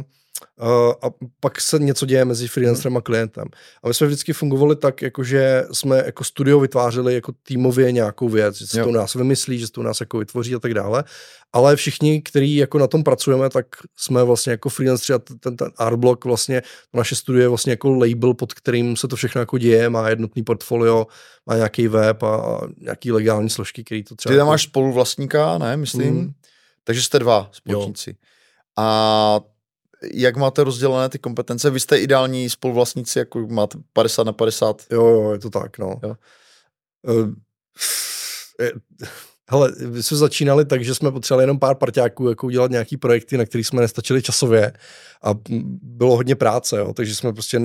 a 1.03 1.11
pak 1.41 1.61
se 1.61 1.79
něco 1.79 2.07
děje 2.07 2.25
mezi 2.25 2.49
freelancerem 2.49 2.97
a 2.97 3.01
klientem. 3.01 3.45
A 3.83 3.89
my 3.89 3.95
jsme 3.95 4.07
vždycky 4.07 4.33
fungovali 4.33 4.77
tak, 4.77 5.03
jako 5.03 5.25
že 5.25 5.65
jsme 5.73 6.03
jako 6.07 6.25
studio 6.25 6.61
vytvářeli 6.61 7.15
jako 7.15 7.33
týmově 7.43 7.93
nějakou 7.93 8.29
věc, 8.29 8.57
že 8.57 8.67
se 8.67 8.79
jo. 8.79 8.85
to 8.85 8.91
u 8.91 8.93
nás 8.93 9.15
vymyslí, 9.15 9.59
že 9.59 9.67
se 9.67 9.73
to 9.73 9.81
u 9.81 9.85
nás 9.85 10.01
jako 10.01 10.19
vytvoří 10.19 10.55
a 10.55 10.59
tak 10.59 10.75
dále. 10.75 11.05
Ale 11.53 11.77
všichni, 11.77 12.23
kteří 12.23 12.57
jako 12.57 12.79
na 12.79 12.87
tom 12.87 13.05
pracujeme, 13.05 13.51
tak 13.51 13.67
jsme 13.97 14.25
vlastně 14.25 14.51
jako 14.51 14.69
freelanceri 14.69 15.15
a 15.15 15.19
ten, 15.41 15.57
ten 15.57 15.71
Artblock 15.77 16.25
vlastně, 16.25 16.63
to 16.91 16.99
naše 16.99 17.17
studio 17.17 17.43
je 17.43 17.49
vlastně 17.49 17.73
jako 17.73 17.95
label, 17.95 18.35
pod 18.35 18.55
kterým 18.55 18.97
se 18.97 19.09
to 19.09 19.17
všechno 19.17 19.41
jako 19.41 19.59
děje, 19.59 19.91
má 19.91 20.09
jednotný 20.09 20.43
portfolio, 20.43 21.07
má 21.47 21.57
nějaký 21.57 21.89
web 21.89 22.23
a, 22.23 22.37
a 22.37 22.61
nějaký 22.79 23.13
legální 23.13 23.51
složky, 23.51 23.85
který 23.85 24.05
to 24.05 24.17
třeba... 24.17 24.33
Ty 24.33 24.37
tam 24.37 24.47
jako... 24.47 24.51
máš 24.51 24.63
spoluvlastníka, 24.63 25.59
ne, 25.59 25.77
myslím? 25.77 26.15
Hmm. 26.15 26.33
Takže 26.85 27.03
jste 27.03 27.19
dva 27.19 27.49
společníci. 27.53 28.11
Jo. 28.11 28.17
A 28.77 29.41
jak 30.12 30.36
máte 30.36 30.65
rozdělené 30.65 31.08
ty 31.08 31.18
kompetence? 31.18 31.70
Vy 31.70 31.81
jste 31.81 31.99
ideální 31.99 32.50
spoluvlastníci, 32.50 33.18
jako 33.18 33.47
máte 33.47 33.78
50 33.92 34.24
na 34.24 34.33
50? 34.33 34.83
Jo, 34.91 35.07
jo, 35.07 35.33
je 35.33 35.39
to 35.39 35.50
tak, 35.50 35.78
no. 35.78 36.00
Jo. 36.02 36.15
Uh, 37.08 37.34
hele, 39.50 39.73
my 39.89 40.02
jsme 40.02 40.16
začínali 40.16 40.65
tak, 40.65 40.84
že 40.84 40.94
jsme 40.94 41.12
potřebovali 41.12 41.42
jenom 41.42 41.58
pár 41.58 41.74
parťáků 41.74 42.28
jako 42.28 42.47
udělat 42.47 42.70
nějaký 42.70 42.97
projekty, 42.97 43.36
na 43.36 43.44
který 43.44 43.65
jsme 43.65 43.81
nestačili 43.81 44.23
časově 44.23 44.73
a 45.23 45.34
bylo 45.83 46.16
hodně 46.16 46.34
práce, 46.34 46.78
jo, 46.78 46.92
takže 46.92 47.15
jsme 47.15 47.33
prostě 47.33 47.60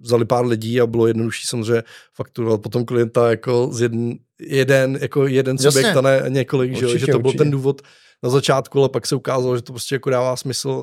vzali 0.00 0.24
pár 0.24 0.46
lidí 0.46 0.80
a 0.80 0.86
bylo 0.86 1.06
jednodušší 1.06 1.46
samozřejmě 1.46 1.82
fakturovat 2.14 2.60
potom 2.60 2.84
klienta 2.84 3.30
jako 3.30 3.68
z 3.72 3.80
jeden, 3.80 4.18
jeden, 4.40 4.98
jako 5.00 5.26
jeden 5.26 5.58
subjekt 5.58 5.96
a 5.96 6.00
ne 6.00 6.24
několik, 6.28 6.70
určitě, 6.70 6.92
že, 6.92 6.98
že 6.98 7.06
to 7.06 7.18
byl 7.18 7.28
určitě. 7.28 7.38
ten 7.38 7.50
důvod 7.50 7.82
na 8.22 8.30
začátku, 8.30 8.78
ale 8.78 8.88
pak 8.88 9.06
se 9.06 9.16
ukázalo, 9.16 9.56
že 9.56 9.62
to 9.62 9.72
prostě 9.72 9.94
jako 9.94 10.10
dává 10.10 10.36
smysl 10.36 10.82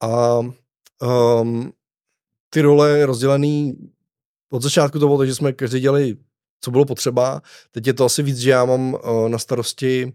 a 0.00 0.38
um, 1.38 1.72
ty 2.50 2.60
role 2.60 3.06
rozdělený 3.06 3.74
od 4.50 4.62
začátku 4.62 4.98
to 4.98 5.06
bylo 5.06 5.18
tak, 5.18 5.28
že 5.28 5.34
jsme 5.34 5.52
každý 5.52 5.80
dělali, 5.80 6.16
co 6.60 6.70
bylo 6.70 6.84
potřeba. 6.84 7.42
Teď 7.70 7.86
je 7.86 7.94
to 7.94 8.04
asi 8.04 8.22
víc, 8.22 8.38
že 8.38 8.50
já 8.50 8.64
mám 8.64 8.94
uh, 8.94 9.28
na 9.28 9.38
starosti 9.38 10.04
uh, 10.04 10.12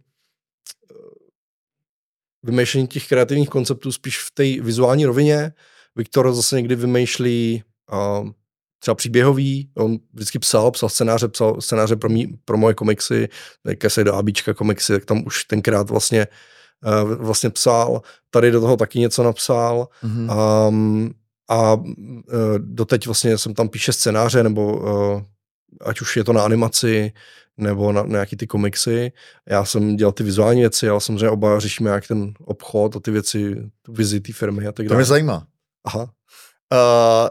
vymýšlení 2.43 2.88
těch 2.88 3.08
kreativních 3.08 3.49
konceptů 3.49 3.91
spíš 3.91 4.19
v 4.19 4.32
té 4.33 4.43
vizuální 4.43 5.06
rovině. 5.06 5.53
Viktor 5.95 6.33
zase 6.33 6.56
někdy 6.56 6.75
vymýšlí 6.75 7.64
uh, 7.91 8.30
třeba 8.80 8.95
příběhový, 8.95 9.72
on 9.75 9.98
vždycky 10.14 10.40
psal, 10.40 10.72
psal 10.72 10.90
scénáře, 10.90 11.27
psal 11.27 11.61
scénáře 11.61 11.95
pro, 11.95 12.09
mý, 12.09 12.27
pro 12.45 12.58
moje 12.58 12.74
komiksy, 12.74 13.27
se 13.88 14.03
do 14.03 14.14
ABčka 14.14 14.53
komiksy, 14.53 14.93
tak 14.93 15.06
tam 15.06 15.24
už 15.25 15.45
tenkrát 15.45 15.90
vlastně 15.90 16.27
vlastně 17.03 17.49
psal, 17.49 18.01
tady 18.30 18.51
do 18.51 18.61
toho 18.61 18.77
taky 18.77 18.99
něco 18.99 19.24
napsal 19.24 19.88
mm-hmm. 20.03 20.67
um, 20.67 21.14
a 21.49 21.74
uh, 21.74 21.83
doteď 22.58 23.06
vlastně 23.06 23.38
jsem 23.38 23.53
tam 23.53 23.69
píše 23.69 23.93
scénáře, 23.93 24.43
nebo 24.43 24.77
uh, 24.77 25.22
ať 25.82 26.01
už 26.01 26.17
je 26.17 26.24
to 26.24 26.33
na 26.33 26.43
animaci, 26.45 27.14
nebo 27.58 27.91
na, 27.91 28.03
na 28.03 28.09
nějaký 28.09 28.35
ty 28.35 28.48
komiksy. 28.48 29.11
Já 29.49 29.66
jsem 29.66 29.95
dělal 29.95 30.11
ty 30.11 30.24
vizuální 30.24 30.61
věci, 30.61 30.90
ale 30.90 31.01
samozřejmě 31.01 31.30
oba 31.30 31.59
řešíme 31.59 31.90
jak 31.90 32.08
ten 32.08 32.33
obchod 32.40 32.95
a 32.95 32.99
ty 32.99 33.11
věci, 33.11 33.56
tu 33.82 33.93
vizi 33.93 34.19
té 34.19 34.33
firmy 34.33 34.67
a 34.67 34.72
tak 34.72 34.85
dále. 34.85 34.90
To 34.90 34.95
mě 34.95 35.06
zajímá. 35.06 35.48
Aha. 35.85 36.03
Uh, 36.03 37.30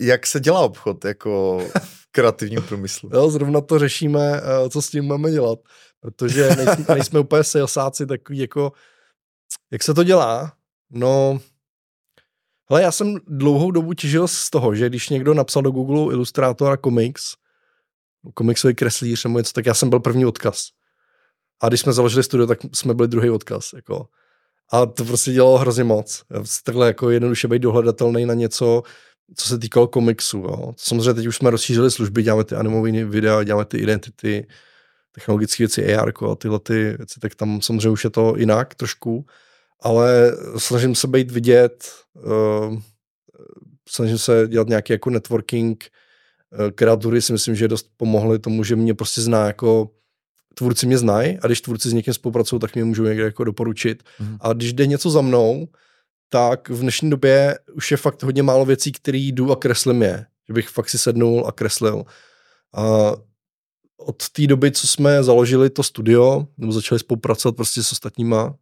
jak 0.00 0.26
se 0.26 0.40
dělá 0.40 0.60
obchod 0.60 1.04
jako 1.04 1.58
v 1.78 2.12
kreativním 2.12 2.62
průmyslu? 2.62 3.10
Jo, 3.14 3.30
zrovna 3.30 3.60
to 3.60 3.78
řešíme, 3.78 4.40
co 4.70 4.82
s 4.82 4.90
tím 4.90 5.06
máme 5.06 5.30
dělat 5.30 5.58
protože 6.00 6.48
nejsme, 6.56 6.84
nejsme 6.94 7.20
úplně 7.20 7.44
salesáci 7.44 8.06
takový 8.06 8.38
jako, 8.38 8.72
jak 9.70 9.82
se 9.82 9.94
to 9.94 10.04
dělá? 10.04 10.52
No, 10.90 11.40
hele, 12.70 12.82
já 12.82 12.92
jsem 12.92 13.16
dlouhou 13.26 13.70
dobu 13.70 13.92
těžil 13.92 14.28
z 14.28 14.50
toho, 14.50 14.74
že 14.74 14.88
když 14.88 15.08
někdo 15.08 15.34
napsal 15.34 15.62
do 15.62 15.70
Google 15.70 16.14
ilustrátor 16.14 16.72
a 16.72 16.76
komiks, 16.76 17.34
komiksový 18.34 18.74
kreslíř 18.74 19.24
nebo 19.24 19.38
něco, 19.38 19.52
tak 19.52 19.66
já 19.66 19.74
jsem 19.74 19.90
byl 19.90 20.00
první 20.00 20.26
odkaz. 20.26 20.68
A 21.62 21.68
když 21.68 21.80
jsme 21.80 21.92
založili 21.92 22.22
studio, 22.22 22.46
tak 22.46 22.58
jsme 22.72 22.94
byli 22.94 23.08
druhý 23.08 23.30
odkaz. 23.30 23.72
Jako. 23.72 24.08
A 24.72 24.86
to 24.86 25.04
prostě 25.04 25.32
dělalo 25.32 25.58
hrozně 25.58 25.84
moc. 25.84 26.24
Takhle 26.64 26.86
jako 26.86 27.10
jednoduše 27.10 27.48
být 27.48 27.62
dohledatelný 27.62 28.26
na 28.26 28.34
něco, 28.34 28.82
co 29.36 29.48
se 29.48 29.58
týkalo 29.58 29.88
komiksu. 29.88 30.38
Jo. 30.38 30.72
Samozřejmě 30.76 31.14
teď 31.14 31.26
už 31.26 31.36
jsme 31.36 31.50
rozšířili 31.50 31.90
služby, 31.90 32.22
děláme 32.22 32.44
ty 32.44 32.54
animové 32.54 33.04
videa, 33.04 33.42
děláme 33.42 33.64
ty 33.64 33.78
identity, 33.78 34.46
technologické 35.12 35.62
věci, 35.62 35.94
AR 35.94 36.12
a 36.30 36.34
tyhle 36.34 36.60
ty 36.60 36.96
věci, 36.96 37.20
tak 37.20 37.34
tam 37.34 37.62
samozřejmě 37.62 37.88
už 37.88 38.04
je 38.04 38.10
to 38.10 38.34
jinak 38.36 38.74
trošku, 38.74 39.26
ale 39.82 40.32
snažím 40.56 40.94
se 40.94 41.08
být 41.08 41.30
vidět, 41.30 41.92
uh, 42.14 42.78
snažím 43.88 44.18
se 44.18 44.48
dělat 44.48 44.68
nějaký 44.68 44.92
jako 44.92 45.10
networking, 45.10 45.84
uh, 46.58 46.70
kreatury 46.70 47.22
si 47.22 47.32
myslím, 47.32 47.54
že 47.54 47.68
dost 47.68 47.90
pomohly 47.96 48.38
tomu, 48.38 48.64
že 48.64 48.76
mě 48.76 48.94
prostě 48.94 49.20
zná 49.20 49.46
jako 49.46 49.90
tvůrci 50.54 50.86
mě 50.86 50.98
znají 50.98 51.38
a 51.38 51.46
když 51.46 51.60
tvůrci 51.60 51.90
s 51.90 51.92
někým 51.92 52.14
spolupracují, 52.14 52.60
tak 52.60 52.74
mě 52.74 52.84
můžou 52.84 53.04
někde 53.04 53.24
jako 53.24 53.44
doporučit. 53.44 54.02
Mm. 54.20 54.36
A 54.40 54.52
když 54.52 54.72
jde 54.72 54.86
něco 54.86 55.10
za 55.10 55.20
mnou, 55.20 55.68
tak 56.28 56.68
v 56.68 56.80
dnešní 56.80 57.10
době 57.10 57.58
už 57.72 57.90
je 57.90 57.96
fakt 57.96 58.22
hodně 58.22 58.42
málo 58.42 58.64
věcí, 58.64 58.92
které 58.92 59.18
jdu 59.18 59.52
a 59.52 59.56
kreslím 59.56 60.02
je. 60.02 60.26
Že 60.48 60.54
bych 60.54 60.68
fakt 60.68 60.88
si 60.88 60.98
sednul 60.98 61.44
a 61.46 61.52
kreslil. 61.52 62.04
A 62.74 63.12
od 64.00 64.28
té 64.28 64.46
doby, 64.46 64.70
co 64.70 64.86
jsme 64.86 65.22
založili 65.22 65.70
to 65.70 65.82
studio, 65.82 66.46
nebo 66.58 66.72
začali 66.72 66.98
spolupracovat 66.98 67.56
prostě 67.56 67.82
s 67.82 67.92
ostatníma, 67.92 68.54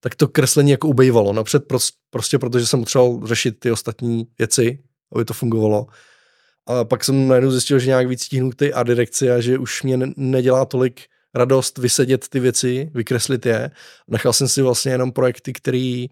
tak 0.00 0.14
to 0.14 0.28
kreslení 0.28 0.70
jako 0.70 0.88
ubejvalo. 0.88 1.32
Napřed 1.32 1.64
prostě 2.10 2.38
protože 2.38 2.66
jsem 2.66 2.80
potřeboval 2.80 3.26
řešit 3.26 3.60
ty 3.60 3.70
ostatní 3.70 4.26
věci, 4.38 4.78
aby 5.12 5.24
to 5.24 5.34
fungovalo. 5.34 5.86
A 6.66 6.84
pak 6.84 7.04
jsem 7.04 7.28
najednou 7.28 7.50
zjistil, 7.50 7.78
že 7.78 7.86
nějak 7.86 8.08
víc 8.08 8.22
stíhnu 8.22 8.50
ty 8.50 8.72
a 8.72 8.82
direkci 8.82 9.30
a 9.30 9.40
že 9.40 9.58
už 9.58 9.82
mě 9.82 9.98
nedělá 10.16 10.64
tolik 10.64 11.00
radost 11.34 11.78
vysedět 11.78 12.28
ty 12.28 12.40
věci, 12.40 12.90
vykreslit 12.94 13.46
je. 13.46 13.70
Nechal 14.08 14.32
jsem 14.32 14.48
si 14.48 14.62
vlastně 14.62 14.92
jenom 14.92 15.12
projekty, 15.12 15.52
který, 15.52 16.10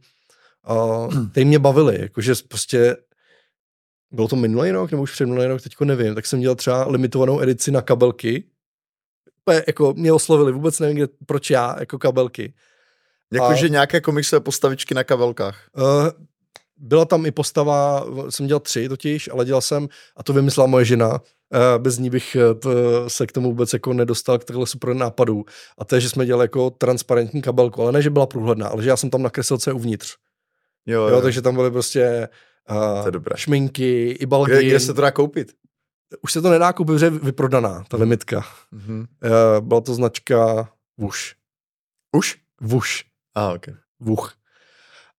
uh, 0.70 1.28
který 1.30 1.46
mě 1.46 1.58
bavily. 1.58 2.00
Jakože 2.00 2.34
prostě 2.48 2.96
bylo 4.14 4.28
to 4.28 4.36
minulý 4.36 4.70
rok, 4.70 4.90
nebo 4.90 5.02
už 5.02 5.12
před 5.12 5.26
minulý 5.26 5.46
rok, 5.46 5.62
teďko 5.62 5.84
nevím, 5.84 6.14
tak 6.14 6.26
jsem 6.26 6.40
dělal 6.40 6.54
třeba 6.54 6.88
limitovanou 6.88 7.40
edici 7.40 7.70
na 7.70 7.82
kabelky. 7.82 8.44
Jako 9.66 9.94
mě 9.96 10.12
oslovili, 10.12 10.52
vůbec 10.52 10.80
nevím, 10.80 10.96
kde, 10.96 11.08
proč 11.26 11.50
já, 11.50 11.76
jako 11.80 11.98
kabelky. 11.98 12.54
Jakože 13.32 13.68
nějaké 13.68 14.00
komiksové 14.00 14.40
postavičky 14.40 14.94
na 14.94 15.04
kabelkách. 15.04 15.68
Uh, 15.76 16.08
byla 16.76 17.04
tam 17.04 17.26
i 17.26 17.30
postava, 17.30 18.06
jsem 18.30 18.46
dělal 18.46 18.60
tři 18.60 18.88
totiž, 18.88 19.28
ale 19.32 19.44
dělal 19.44 19.60
jsem, 19.60 19.88
a 20.16 20.22
to 20.22 20.32
vymyslela 20.32 20.66
moje 20.66 20.84
žena, 20.84 21.12
uh, 21.12 21.18
bez 21.78 21.98
ní 21.98 22.10
bych 22.10 22.36
eh, 22.36 23.10
se 23.10 23.26
k 23.26 23.32
tomu 23.32 23.48
vůbec 23.48 23.72
jako 23.72 23.92
nedostal 23.92 24.38
k 24.38 24.44
takhle 24.44 24.66
super 24.66 24.94
nápadu. 24.94 25.44
A 25.78 25.84
to 25.84 25.94
je, 25.94 26.00
že 26.00 26.08
jsme 26.08 26.26
dělali 26.26 26.44
jako 26.44 26.70
transparentní 26.70 27.42
kabelku, 27.42 27.82
ale 27.82 27.92
ne, 27.92 28.02
že 28.02 28.10
byla 28.10 28.26
průhledná, 28.26 28.68
ale 28.68 28.82
že 28.82 28.88
já 28.88 28.96
jsem 28.96 29.10
tam 29.10 29.22
nakreslil, 29.22 29.58
co 29.58 29.70
je 29.70 29.74
uvnitř. 29.74 30.16
Jo, 30.86 31.02
jo, 31.02 31.08
jo. 31.08 31.20
takže 31.22 31.42
tam 31.42 31.54
byly 31.54 31.70
prostě 31.70 32.28
uh, 32.70 33.10
to 33.10 33.16
je 33.16 33.36
šminky, 33.36 34.10
i 34.10 34.26
balgy. 34.26 34.52
Kde, 34.52 34.64
kde 34.64 34.80
se 34.80 34.94
to 34.94 35.00
dá 35.00 35.10
koupit? 35.10 35.52
Už 36.22 36.32
se 36.32 36.42
to 36.42 36.50
nedá 36.50 36.72
koupit, 36.72 36.92
protože 36.92 37.06
je 37.06 37.10
vyprodaná, 37.10 37.84
ta 37.88 37.96
limitka. 37.96 38.44
Mm-hmm. 38.72 39.00
Uh, 39.00 39.66
byla 39.66 39.80
to 39.80 39.94
značka 39.94 40.68
Vuš. 40.98 41.36
Už? 42.16 42.36
Vuš. 42.60 43.04
A, 43.34 43.48
ah, 43.48 43.54
ok. 43.54 43.66
Vuch. 44.00 44.34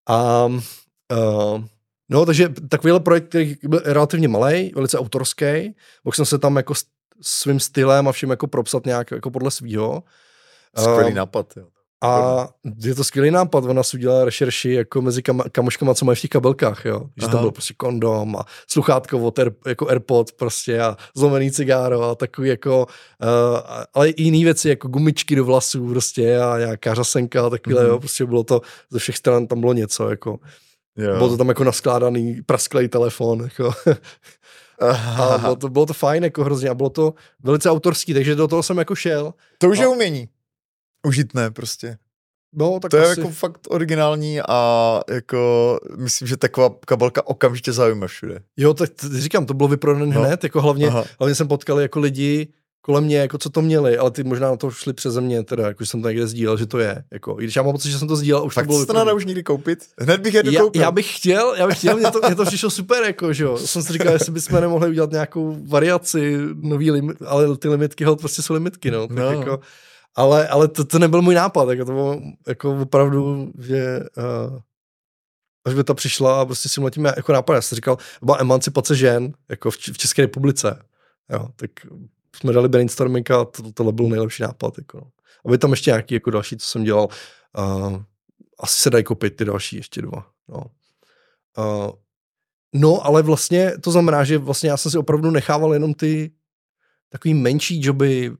A 0.09 0.45
uh, 0.45 1.63
no, 2.09 2.25
takže 2.25 2.49
takovýhle 2.49 2.99
projekt, 2.99 3.29
který 3.29 3.57
byl 3.63 3.81
relativně 3.85 4.27
malý, 4.27 4.71
velice 4.75 4.99
autorský, 4.99 5.75
mohl 6.03 6.15
jsem 6.15 6.25
se 6.25 6.37
tam 6.37 6.55
jako 6.55 6.73
svým 7.21 7.59
stylem 7.59 8.07
a 8.07 8.11
všem 8.11 8.29
jako 8.29 8.47
propsat 8.47 8.85
nějak 8.85 9.11
jako 9.11 9.31
podle 9.31 9.51
svýho. 9.51 10.03
Skvělý 10.77 11.09
uh, 11.09 11.15
nápad, 11.15 11.57
jo. 11.57 11.67
A 12.05 12.49
je 12.83 12.95
to 12.95 13.03
skvělý 13.03 13.31
nápad, 13.31 13.63
ona 13.63 13.83
si 13.83 13.97
udělala 13.97 14.25
rešerši 14.25 14.71
jako 14.71 15.01
mezi 15.01 15.21
kam, 15.21 15.41
kamoškama, 15.51 15.93
co 15.93 16.05
mají 16.05 16.15
v 16.15 16.21
těch 16.21 16.29
kabelkách, 16.29 16.85
jo. 16.85 17.01
Že 17.21 17.27
to 17.27 17.37
byl 17.37 17.51
prostě 17.51 17.73
kondom 17.77 18.35
a 18.35 18.45
sluchátko 18.69 19.19
od 19.19 19.39
Air, 19.39 19.51
jako 19.67 19.89
Airpod 19.89 20.31
prostě 20.31 20.81
a 20.81 20.97
zlomený 21.15 21.51
cigáro 21.51 22.03
a 22.03 22.15
takový 22.15 22.49
jako, 22.49 22.85
uh, 22.85 23.59
ale 23.93 24.09
i 24.09 24.23
jiný 24.23 24.43
věci, 24.43 24.69
jako 24.69 24.87
gumičky 24.87 25.35
do 25.35 25.45
vlasů 25.45 25.89
prostě 25.89 26.39
a 26.39 26.57
nějaká 26.57 26.93
řasenka 26.93 27.45
a 27.45 27.49
takovýhle, 27.49 27.83
mm-hmm. 27.83 27.89
jo, 27.89 27.99
prostě 27.99 28.25
bylo 28.25 28.43
to, 28.43 28.61
ze 28.89 28.99
všech 28.99 29.17
stran 29.17 29.47
tam 29.47 29.59
bylo 29.59 29.73
něco, 29.73 30.09
jako. 30.09 30.39
Jo. 30.97 31.17
Bylo 31.17 31.29
to 31.29 31.37
tam 31.37 31.49
jako 31.49 31.63
naskládaný 31.63 32.41
prasklej 32.45 32.87
telefon, 32.87 33.41
jako. 33.41 33.73
a 35.17 35.37
bylo 35.37 35.55
to, 35.55 35.69
bylo 35.69 35.85
to 35.85 35.93
fajn, 35.93 36.23
jako 36.23 36.43
hrozně, 36.43 36.69
a 36.69 36.73
bylo 36.73 36.89
to 36.89 37.13
velice 37.43 37.69
autorský, 37.69 38.13
takže 38.13 38.35
do 38.35 38.47
toho 38.47 38.63
jsem 38.63 38.77
jako 38.77 38.95
šel. 38.95 39.33
To 39.57 39.69
už 39.69 39.79
a, 39.79 39.81
je 39.81 39.87
umění 39.87 40.29
užitné 41.05 41.51
prostě. 41.51 41.97
No, 42.57 42.79
tak 42.79 42.91
to 42.91 42.97
asi... 42.97 43.05
je 43.05 43.09
jako 43.09 43.29
fakt 43.29 43.61
originální 43.69 44.41
a 44.41 45.01
jako 45.09 45.79
myslím, 45.97 46.27
že 46.27 46.37
taková 46.37 46.69
kabelka 46.85 47.27
okamžitě 47.27 47.71
zaujme 47.71 48.07
všude. 48.07 48.39
Jo, 48.57 48.73
tak 48.73 48.89
říkám, 49.17 49.45
to 49.45 49.53
bylo 49.53 49.69
vyprodané 49.69 50.15
no. 50.15 50.21
hned, 50.21 50.43
jako 50.43 50.61
hlavně, 50.61 50.89
hlavně 51.19 51.35
jsem 51.35 51.47
potkal 51.47 51.79
jako 51.79 51.99
lidi, 51.99 52.47
kolem 52.81 53.03
mě, 53.03 53.17
jako 53.17 53.37
co 53.37 53.49
to 53.49 53.61
měli, 53.61 53.97
ale 53.97 54.11
ty 54.11 54.23
možná 54.23 54.49
na 54.49 54.57
to 54.57 54.71
šli 54.71 54.93
přeze 54.93 55.21
mě, 55.21 55.43
teda, 55.43 55.67
jako 55.67 55.85
jsem 55.85 56.01
to 56.01 56.07
někde 56.07 56.27
sdílel, 56.27 56.57
že 56.57 56.65
to 56.65 56.79
je. 56.79 57.03
Jako, 57.13 57.35
I 57.39 57.43
když 57.43 57.55
já 57.55 57.63
mám 57.63 57.71
pocit, 57.71 57.91
že 57.91 57.99
jsem 57.99 58.07
to 58.07 58.15
sdílel, 58.15 58.45
už 58.45 58.53
Fakt 58.53 58.65
to 58.65 58.67
bylo. 58.67 59.05
To 59.05 59.15
už 59.15 59.25
nikdy 59.25 59.43
koupit? 59.43 59.79
Hned 59.99 60.21
bych 60.21 60.33
je 60.33 60.43
já, 60.51 60.61
koupil. 60.61 60.81
já, 60.81 60.91
bych 60.91 61.15
chtěl, 61.17 61.55
já 61.57 61.67
bych 61.67 61.77
chtěl, 61.77 61.97
mě 61.97 62.11
to, 62.11 62.19
mě 62.27 62.35
to 62.35 62.45
přišlo 62.45 62.69
super, 62.69 63.03
jako, 63.03 63.33
že 63.33 63.43
jo. 63.43 63.57
Jsem 63.57 63.83
si 63.83 63.93
říkal, 63.93 64.13
jestli 64.13 64.31
bychom 64.31 64.61
nemohli 64.61 64.89
udělat 64.89 65.11
nějakou 65.11 65.57
variaci, 65.67 66.37
nový 66.55 66.91
limit, 66.91 67.17
ale 67.25 67.57
ty 67.57 67.69
limitky, 67.69 68.03
hod, 68.03 68.19
prostě 68.19 68.41
jsou 68.41 68.53
limitky, 68.53 68.91
no. 68.91 69.07
Tak 69.07 69.17
no. 69.17 69.31
Jako, 69.31 69.59
ale, 70.15 70.47
ale 70.47 70.67
to, 70.67 70.85
to 70.85 70.99
nebyl 70.99 71.21
můj 71.21 71.35
nápad, 71.35 71.69
jako 71.69 71.85
to 71.85 71.91
bylo 71.91 72.21
jako 72.47 72.81
opravdu, 72.81 73.51
že 73.59 73.99
uh, 74.17 74.59
až 75.65 75.73
by 75.73 75.83
ta 75.83 75.93
přišla 75.93 76.41
a 76.41 76.45
prostě 76.45 76.69
si 76.69 76.81
mletíme 76.81 77.13
jako 77.15 77.33
nápad. 77.33 77.53
Já 77.53 77.61
jsem 77.61 77.75
říkal, 77.75 77.97
byla 78.23 78.37
emancipace 78.39 78.95
žen 78.95 79.33
jako 79.49 79.71
v, 79.71 79.77
v 79.77 79.97
České 79.97 80.21
republice. 80.21 80.85
Jo, 81.31 81.47
tak 81.55 81.71
jsme 82.35 82.53
dali 82.53 82.69
brainstorming 82.69 83.31
a 83.31 83.45
to, 83.45 83.71
tohle 83.71 83.93
byl 83.93 84.07
nejlepší 84.07 84.43
nápad. 84.43 84.77
Jako, 84.77 84.97
no. 85.45 85.53
A 85.53 85.57
tam 85.57 85.71
ještě 85.71 85.91
nějaký 85.91 86.13
jako 86.13 86.31
další, 86.31 86.57
co 86.57 86.65
jsem 86.65 86.83
dělal. 86.83 87.07
Uh, 87.57 88.01
asi 88.59 88.79
se 88.79 88.89
dají 88.89 89.03
koupit 89.03 89.35
ty 89.35 89.45
další 89.45 89.75
ještě 89.75 90.01
dva. 90.01 90.27
No. 90.47 90.63
Uh, 91.57 91.91
no, 92.73 93.05
ale 93.05 93.21
vlastně 93.21 93.77
to 93.81 93.91
znamená, 93.91 94.23
že 94.23 94.37
vlastně 94.37 94.69
já 94.69 94.77
jsem 94.77 94.91
si 94.91 94.97
opravdu 94.97 95.31
nechával 95.31 95.73
jenom 95.73 95.93
ty 95.93 96.31
takový 97.09 97.33
menší 97.33 97.81
joby, 97.83 98.31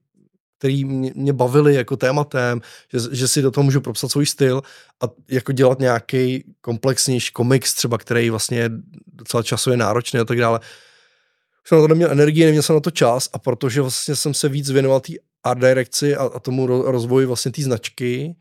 který 0.65 0.85
mě, 0.85 1.11
mě 1.15 1.33
jako 1.67 1.97
tématem, 1.97 2.61
že, 2.93 2.99
že 3.11 3.27
si 3.27 3.41
do 3.41 3.51
toho 3.51 3.63
můžu 3.63 3.81
propsat 3.81 4.11
svůj 4.11 4.25
styl 4.25 4.61
a 5.03 5.05
jako 5.29 5.51
dělat 5.51 5.79
nějaký 5.79 6.43
komplexnější 6.61 7.33
komiks 7.33 7.73
třeba, 7.73 7.97
který 7.97 8.29
vlastně 8.29 8.57
je 8.57 8.69
docela 9.13 9.43
časově 9.43 9.77
náročný 9.77 10.19
a 10.19 10.25
tak 10.25 10.37
dále. 10.37 10.59
Už 10.59 11.69
jsem 11.69 11.77
na 11.77 11.81
to 11.81 11.87
neměl 11.87 12.11
energii, 12.11 12.45
neměl 12.45 12.63
jsem 12.63 12.75
na 12.75 12.79
to 12.79 12.91
čas 12.91 13.29
a 13.33 13.39
protože 13.39 13.81
vlastně 13.81 14.15
jsem 14.15 14.33
se 14.33 14.49
víc 14.49 14.69
věnoval 14.69 14.99
té 14.99 15.13
art 15.43 15.59
direkci 15.59 16.15
a, 16.15 16.23
a 16.23 16.39
tomu 16.39 16.67
rozvoji 16.67 17.25
vlastně 17.25 17.51
té 17.51 17.61
značky, 17.61 18.35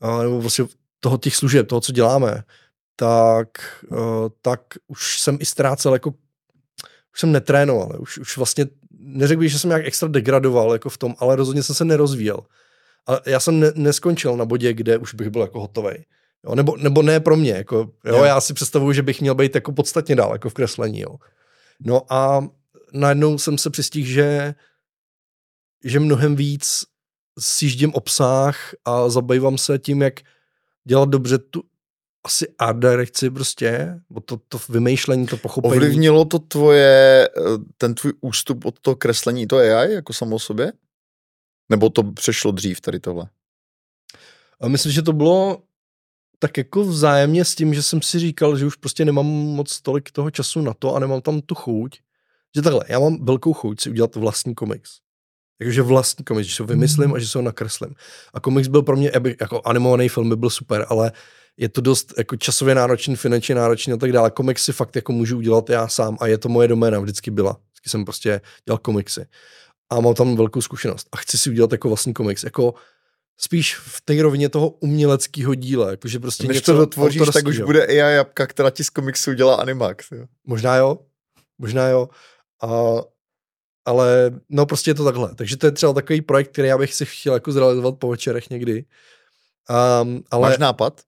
a, 0.00 0.22
nebo 0.22 0.40
vlastně 0.40 0.64
toho 1.00 1.18
těch 1.18 1.36
služeb, 1.36 1.68
toho, 1.68 1.80
co 1.80 1.92
děláme, 1.92 2.42
tak, 2.96 3.48
uh, 3.90 4.28
tak 4.42 4.60
už 4.88 5.20
jsem 5.20 5.38
i 5.40 5.44
ztrácel 5.44 5.92
jako 5.92 6.10
už 7.14 7.20
jsem 7.20 7.32
netrénoval, 7.32 7.96
už, 7.98 8.18
už 8.18 8.36
vlastně 8.36 8.66
neřekl 9.00 9.40
bych, 9.40 9.52
že 9.52 9.58
jsem 9.58 9.68
nějak 9.68 9.86
extra 9.86 10.08
degradoval 10.08 10.72
jako 10.72 10.90
v 10.90 10.98
tom, 10.98 11.14
ale 11.18 11.36
rozhodně 11.36 11.62
jsem 11.62 11.74
se 11.74 11.84
nerozvíjel. 11.84 12.40
A 13.08 13.30
já 13.30 13.40
jsem 13.40 13.60
ne, 13.60 13.72
neskončil 13.74 14.36
na 14.36 14.44
bodě, 14.44 14.72
kde 14.72 14.98
už 14.98 15.14
bych 15.14 15.28
byl 15.28 15.42
jako 15.42 15.60
hotový. 15.60 15.94
Jo, 16.44 16.54
nebo, 16.54 16.76
nebo 16.76 17.02
ne 17.02 17.20
pro 17.20 17.36
mě, 17.36 17.52
jako, 17.52 17.76
jo, 18.04 18.16
jo. 18.16 18.24
já 18.24 18.40
si 18.40 18.54
představuju, 18.54 18.92
že 18.92 19.02
bych 19.02 19.20
měl 19.20 19.34
být 19.34 19.54
jako 19.54 19.72
podstatně 19.72 20.16
dál, 20.16 20.32
jako 20.32 20.50
v 20.50 20.54
kreslení, 20.54 21.00
jo. 21.00 21.16
No 21.80 22.12
a 22.12 22.48
najednou 22.92 23.38
jsem 23.38 23.58
se 23.58 23.70
přistihl, 23.70 24.08
že, 24.08 24.54
že 25.84 26.00
mnohem 26.00 26.36
víc 26.36 26.84
sjíždím 27.38 27.94
obsah 27.94 28.74
a 28.84 29.08
zabývám 29.08 29.58
se 29.58 29.78
tím, 29.78 30.02
jak 30.02 30.20
dělat 30.84 31.08
dobře 31.08 31.38
tu 31.38 31.62
asi 32.24 32.54
art 32.58 32.78
direkci 32.78 33.30
prostě, 33.30 34.00
to, 34.24 34.36
to 34.48 34.58
vymýšlení, 34.68 35.26
to 35.26 35.36
pochopení. 35.36 35.74
Ovlivnilo 35.74 36.24
to 36.24 36.38
tvoje, 36.38 37.28
eh, 37.28 37.58
ten 37.78 37.94
tvůj 37.94 38.12
ústup 38.20 38.64
od 38.64 38.80
toho 38.80 38.96
kreslení, 38.96 39.46
to 39.46 39.56
AI 39.56 39.92
jako 39.92 40.12
samo 40.12 40.36
o 40.36 40.38
sobě? 40.38 40.72
Nebo 41.68 41.90
to 41.90 42.02
přešlo 42.02 42.52
dřív 42.52 42.80
tady 42.80 43.00
tohle? 43.00 43.28
A 44.60 44.68
myslím, 44.68 44.92
že 44.92 45.02
to 45.02 45.12
bylo 45.12 45.62
tak 46.38 46.58
jako 46.58 46.84
vzájemně 46.84 47.44
s 47.44 47.54
tím, 47.54 47.74
že 47.74 47.82
jsem 47.82 48.02
si 48.02 48.18
říkal, 48.18 48.56
že 48.56 48.66
už 48.66 48.76
prostě 48.76 49.04
nemám 49.04 49.26
moc 49.26 49.80
tolik 49.80 50.10
toho 50.10 50.30
času 50.30 50.60
na 50.60 50.74
to 50.74 50.94
a 50.94 50.98
nemám 50.98 51.20
tam 51.20 51.40
tu 51.40 51.54
chuť. 51.54 51.98
Že 52.56 52.62
takhle, 52.62 52.84
já 52.88 52.98
mám 52.98 53.24
velkou 53.24 53.52
chuť 53.52 53.80
si 53.80 53.90
udělat 53.90 54.16
vlastní 54.16 54.54
komiks. 54.54 54.90
Jakože 55.60 55.82
vlastní 55.82 56.24
komiks, 56.24 56.48
že 56.48 56.56
se 56.56 56.62
ho 56.62 56.66
vymyslím 56.66 57.14
a 57.14 57.18
že 57.18 57.28
se 57.28 57.38
ho 57.38 57.42
nakreslím. 57.42 57.94
A 58.34 58.40
komiks 58.40 58.68
byl 58.68 58.82
pro 58.82 58.96
mě, 58.96 59.10
jako 59.40 59.62
animovaný 59.64 60.08
film 60.08 60.28
by 60.28 60.36
byl 60.36 60.50
super, 60.50 60.86
ale 60.88 61.12
je 61.60 61.68
to 61.68 61.80
dost 61.80 62.14
jako 62.18 62.36
časově 62.36 62.74
náročný, 62.74 63.16
finančně 63.16 63.54
náročný 63.54 63.92
a 63.92 63.96
tak 63.96 64.12
dále. 64.12 64.30
Komiksy 64.30 64.72
fakt 64.72 64.96
jako 64.96 65.12
můžu 65.12 65.36
udělat 65.36 65.70
já 65.70 65.88
sám 65.88 66.16
a 66.20 66.26
je 66.26 66.38
to 66.38 66.48
moje 66.48 66.68
doména, 66.68 67.00
vždycky 67.00 67.30
byla. 67.30 67.52
Vždycky 67.52 67.90
jsem 67.90 68.04
prostě 68.04 68.40
dělal 68.66 68.78
komiksy. 68.78 69.26
A 69.90 70.00
mám 70.00 70.14
tam 70.14 70.36
velkou 70.36 70.60
zkušenost. 70.60 71.08
A 71.12 71.16
chci 71.16 71.38
si 71.38 71.50
udělat 71.50 71.72
jako 71.72 71.88
vlastní 71.88 72.14
komiks. 72.14 72.44
Jako 72.44 72.74
spíš 73.36 73.76
v 73.76 74.00
té 74.00 74.22
rovině 74.22 74.48
toho 74.48 74.68
uměleckého 74.68 75.54
díla. 75.54 75.90
Jakože 75.90 76.18
prostě 76.18 76.48
Než 76.48 76.60
to 76.60 76.72
dotvoříš, 76.72 77.22
tak 77.32 77.46
už 77.46 77.58
bude 77.58 77.86
AI 77.86 78.18
apka, 78.18 78.46
která 78.46 78.70
ti 78.70 78.84
z 78.84 78.90
komiksu 78.90 79.32
dělá 79.32 79.54
Animax. 79.54 80.10
Jo. 80.12 80.26
Možná 80.46 80.76
jo, 80.76 80.98
možná 81.58 81.88
jo. 81.88 82.08
A, 82.62 82.68
ale 83.84 84.30
no 84.48 84.66
prostě 84.66 84.90
je 84.90 84.94
to 84.94 85.04
takhle. 85.04 85.34
Takže 85.34 85.56
to 85.56 85.66
je 85.66 85.72
třeba 85.72 85.92
takový 85.92 86.20
projekt, 86.20 86.52
který 86.52 86.68
já 86.68 86.78
bych 86.78 86.94
si 86.94 87.06
chtěl 87.06 87.34
jako 87.34 87.52
zrealizovat 87.52 87.98
po 87.98 88.08
večerech 88.08 88.50
někdy. 88.50 88.84
Um, 90.02 90.22
ale... 90.30 90.48
Máš 90.48 90.58
nápad? 90.58 91.00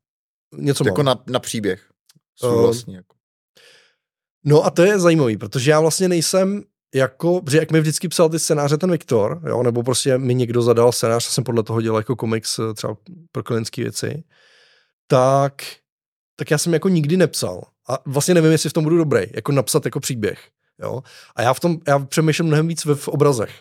Něco 0.52 0.86
Jako 0.86 1.02
na, 1.02 1.22
na 1.26 1.38
příběh. 1.38 1.90
Uh, 2.44 2.62
vlastně 2.62 2.96
jako. 2.96 3.16
No 4.44 4.64
a 4.64 4.70
to 4.70 4.82
je 4.82 4.98
zajímavý, 4.98 5.36
protože 5.36 5.70
já 5.70 5.80
vlastně 5.80 6.08
nejsem 6.08 6.62
jako, 6.94 7.40
protože 7.40 7.58
jak 7.58 7.70
mi 7.70 7.80
vždycky 7.80 8.08
psal 8.08 8.28
ty 8.28 8.38
scénáře 8.38 8.78
ten 8.78 8.90
Viktor, 8.90 9.40
jo, 9.46 9.62
nebo 9.62 9.82
prostě 9.82 10.18
mi 10.18 10.34
někdo 10.34 10.62
zadal 10.62 10.92
scénář, 10.92 11.24
jsem 11.24 11.44
podle 11.44 11.62
toho 11.62 11.80
dělal 11.80 12.00
jako 12.00 12.16
komiks 12.16 12.58
eh, 12.58 12.74
třeba 12.74 12.96
pro 13.32 13.42
klientské 13.42 13.82
věci, 13.82 14.24
tak, 15.06 15.62
tak 16.36 16.50
já 16.50 16.58
jsem 16.58 16.72
jako 16.72 16.88
nikdy 16.88 17.16
nepsal. 17.16 17.62
A 17.88 17.98
vlastně 18.06 18.34
nevím, 18.34 18.52
jestli 18.52 18.70
v 18.70 18.72
tom 18.72 18.84
budu 18.84 18.96
dobrý, 18.96 19.22
jako 19.34 19.52
napsat 19.52 19.84
jako 19.84 20.00
příběh. 20.00 20.48
Jo? 20.82 21.02
A 21.36 21.42
já 21.42 21.54
v 21.54 21.60
tom, 21.60 21.78
já 21.86 21.98
přemýšlím 21.98 22.46
mnohem 22.46 22.68
víc 22.68 22.84
v, 22.84 22.94
v 22.94 23.08
obrazech. 23.08 23.60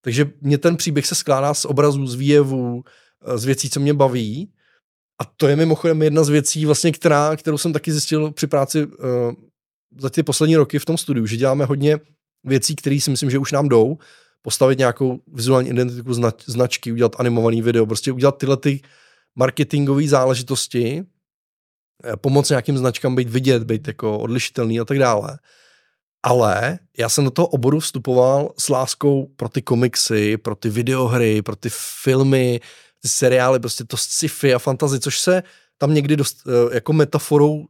Takže 0.00 0.30
mě 0.40 0.58
ten 0.58 0.76
příběh 0.76 1.06
se 1.06 1.14
skládá 1.14 1.54
z 1.54 1.64
obrazů, 1.64 2.06
z 2.06 2.14
výjevů, 2.14 2.82
eh, 3.26 3.38
z 3.38 3.44
věcí, 3.44 3.70
co 3.70 3.80
mě 3.80 3.94
baví 3.94 4.52
a 5.20 5.24
to 5.24 5.48
je 5.48 5.56
mimochodem 5.56 6.02
jedna 6.02 6.24
z 6.24 6.28
věcí, 6.28 6.66
vlastně, 6.66 6.92
která, 6.92 7.36
kterou 7.36 7.58
jsem 7.58 7.72
taky 7.72 7.92
zjistil 7.92 8.30
při 8.30 8.46
práci 8.46 8.86
uh, 8.86 8.92
za 9.98 10.10
ty 10.10 10.22
poslední 10.22 10.56
roky 10.56 10.78
v 10.78 10.84
tom 10.84 10.98
studiu, 10.98 11.26
že 11.26 11.36
děláme 11.36 11.64
hodně 11.64 11.98
věcí, 12.44 12.76
které 12.76 13.00
si 13.00 13.10
myslím, 13.10 13.30
že 13.30 13.38
už 13.38 13.52
nám 13.52 13.68
jdou, 13.68 13.98
postavit 14.42 14.78
nějakou 14.78 15.20
vizuální 15.26 15.68
identitu 15.68 16.14
znač, 16.14 16.34
značky, 16.46 16.92
udělat 16.92 17.16
animovaný 17.18 17.62
video, 17.62 17.86
prostě 17.86 18.12
udělat 18.12 18.38
tyhle 18.38 18.56
ty 18.56 18.80
marketingové 19.34 20.08
záležitosti, 20.08 21.04
eh, 22.04 22.16
pomoct 22.16 22.48
nějakým 22.48 22.78
značkám 22.78 23.16
být 23.16 23.28
vidět, 23.28 23.64
být 23.64 23.86
jako 23.86 24.18
odlišitelný 24.18 24.80
a 24.80 24.84
tak 24.84 24.98
dále. 24.98 25.38
Ale 26.22 26.78
já 26.98 27.08
jsem 27.08 27.24
do 27.24 27.30
toho 27.30 27.48
oboru 27.48 27.80
vstupoval 27.80 28.54
s 28.58 28.68
láskou 28.68 29.26
pro 29.36 29.48
ty 29.48 29.62
komiksy, 29.62 30.36
pro 30.36 30.54
ty 30.54 30.70
videohry, 30.70 31.42
pro 31.42 31.56
ty 31.56 31.68
filmy, 32.02 32.60
ty 33.02 33.08
seriály, 33.08 33.60
prostě 33.60 33.84
to 33.84 33.96
sci-fi 33.96 34.54
a 34.54 34.58
fantazy, 34.58 35.00
což 35.00 35.20
se 35.20 35.42
tam 35.78 35.94
někdy 35.94 36.16
dost, 36.16 36.36
eh, 36.46 36.74
jako 36.74 36.92
metaforou 36.92 37.66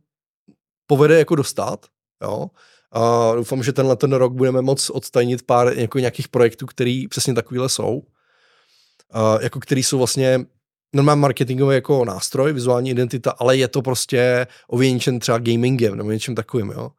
povede 0.87 1.19
jako 1.19 1.35
dostat, 1.35 1.87
jo. 2.23 2.51
A 2.93 3.33
doufám, 3.35 3.63
že 3.63 3.73
tenhle 3.73 3.97
ten 3.97 4.13
rok 4.13 4.33
budeme 4.33 4.63
moc 4.63 4.91
odstajnit 4.91 5.43
pár 5.43 5.79
jako 5.79 5.99
nějakých 5.99 6.29
projektů, 6.29 6.67
který 6.67 7.09
přesně 7.09 7.35
takovýhle 7.35 7.69
jsou. 7.69 8.03
A 9.11 9.39
jako 9.43 9.61
který 9.61 9.83
jsou 9.83 9.99
vlastně 9.99 10.41
normální 10.95 11.21
marketingový 11.21 11.75
jako 11.75 12.05
nástroj, 12.05 12.53
vizuální 12.53 12.91
identita, 12.91 13.31
ale 13.31 13.57
je 13.57 13.69
to 13.69 13.83
prostě 13.83 14.47
ověnčen 14.69 15.19
třeba 15.19 15.39
gamingem 15.39 15.97
nebo 15.97 16.11
něčím 16.11 16.35
takovým, 16.35 16.71
jo. 16.71 16.91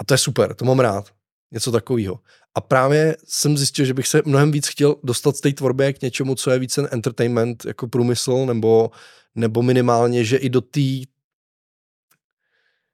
A 0.00 0.04
to 0.04 0.14
je 0.14 0.18
super, 0.18 0.54
to 0.54 0.64
mám 0.64 0.80
rád. 0.80 1.17
Něco 1.50 1.72
takového. 1.72 2.20
A 2.54 2.60
právě 2.60 3.16
jsem 3.24 3.58
zjistil, 3.58 3.84
že 3.84 3.94
bych 3.94 4.08
se 4.08 4.22
mnohem 4.24 4.50
víc 4.50 4.68
chtěl 4.68 4.96
dostat 5.02 5.36
z 5.36 5.40
té 5.40 5.52
tvorby 5.52 5.94
k 5.94 6.02
něčemu, 6.02 6.34
co 6.34 6.50
je 6.50 6.58
více 6.58 6.88
entertainment 6.90 7.64
jako 7.64 7.88
průmysl, 7.88 8.46
nebo, 8.46 8.90
nebo 9.34 9.62
minimálně, 9.62 10.24
že 10.24 10.36
i 10.36 10.48
do 10.48 10.60
té 10.60 10.80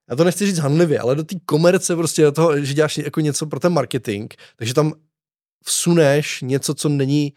já 0.09 0.15
to 0.15 0.23
nechci 0.23 0.45
říct 0.45 0.57
hanlivě, 0.57 0.99
ale 0.99 1.15
do 1.15 1.23
té 1.23 1.35
komerce 1.45 1.95
prostě 1.95 2.21
do 2.21 2.31
toho, 2.31 2.65
že 2.65 2.73
děláš 2.73 2.97
jako 2.97 3.21
něco 3.21 3.45
pro 3.45 3.59
ten 3.59 3.73
marketing, 3.73 4.33
takže 4.55 4.73
tam 4.73 4.93
vsuneš 5.65 6.41
něco, 6.41 6.73
co 6.73 6.89
není 6.89 7.33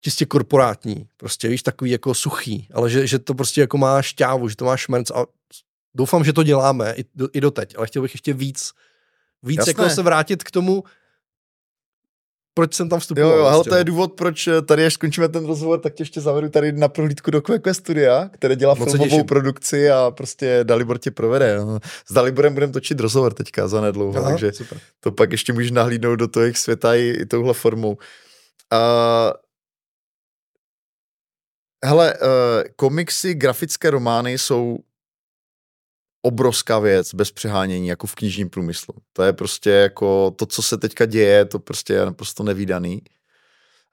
čistě 0.00 0.26
korporátní, 0.26 1.08
prostě 1.16 1.48
víš, 1.48 1.62
takový 1.62 1.90
jako 1.90 2.14
suchý, 2.14 2.68
ale 2.72 2.90
že, 2.90 3.06
že 3.06 3.18
to 3.18 3.34
prostě 3.34 3.60
jako 3.60 3.78
má 3.78 4.02
šťávu, 4.02 4.48
že 4.48 4.56
to 4.56 4.64
má 4.64 4.76
šmerc 4.76 5.10
a 5.10 5.26
doufám, 5.94 6.24
že 6.24 6.32
to 6.32 6.42
děláme 6.42 6.94
i, 6.96 7.04
do, 7.14 7.28
i 7.32 7.40
doteď, 7.40 7.74
ale 7.78 7.86
chtěl 7.86 8.02
bych 8.02 8.14
ještě 8.14 8.32
víc, 8.32 8.70
víc 9.44 9.58
Jasné. 9.58 9.70
jako 9.70 9.90
se 9.90 10.02
vrátit 10.02 10.44
k 10.44 10.50
tomu, 10.50 10.84
proč 12.54 12.74
jsem 12.74 12.88
tam 12.88 13.00
vstupoval. 13.00 13.30
Jo, 13.30 13.38
jo, 13.38 13.44
ale 13.44 13.64
to 13.64 13.74
je 13.74 13.84
důvod, 13.84 14.12
proč 14.12 14.46
eh, 14.46 14.62
tady, 14.62 14.86
až 14.86 14.94
skončíme 14.94 15.28
ten 15.28 15.46
rozhovor, 15.46 15.80
tak 15.80 15.94
tě 15.94 16.02
ještě 16.02 16.20
zavedu 16.20 16.48
tady 16.48 16.72
na 16.72 16.88
prohlídku 16.88 17.30
do 17.30 17.42
QQ 17.42 17.74
Studia, 17.74 18.30
které 18.32 18.56
dělá 18.56 18.74
Moc 18.74 18.90
filmovou 18.90 19.24
produkci 19.24 19.90
a 19.90 20.10
prostě 20.10 20.60
Dalibor 20.62 20.98
tě 20.98 21.10
provede. 21.10 21.58
S 22.08 22.12
Daliborem 22.12 22.54
budeme 22.54 22.72
točit 22.72 23.00
rozhovor 23.00 23.34
teďka 23.34 23.68
za 23.68 23.80
nedlouho, 23.80 24.18
Aha, 24.18 24.30
takže 24.30 24.52
super. 24.52 24.78
to 25.00 25.12
pak 25.12 25.32
ještě 25.32 25.52
můžeš 25.52 25.70
nahlídnout 25.70 26.18
do 26.18 26.28
toho 26.28 26.44
jejich 26.44 26.58
světa 26.58 26.94
i, 26.94 27.16
i 27.20 27.26
touhle 27.26 27.54
formou. 27.54 27.96
A 28.70 29.32
Hele, 31.84 32.14
uh, 32.14 32.28
komiksy, 32.76 33.34
grafické 33.34 33.90
romány 33.90 34.38
jsou 34.38 34.78
obrovská 36.24 36.78
věc, 36.78 37.14
bez 37.14 37.32
přehánění, 37.32 37.88
jako 37.88 38.06
v 38.06 38.14
knižním 38.14 38.50
průmyslu. 38.50 38.94
To 39.12 39.22
je 39.22 39.32
prostě 39.32 39.70
jako 39.70 40.30
to, 40.30 40.46
co 40.46 40.62
se 40.62 40.78
teďka 40.78 41.06
děje, 41.06 41.44
to 41.44 41.58
prostě 41.58 41.92
je 41.92 42.06
naprosto 42.06 42.42
nevýdaný. 42.42 43.02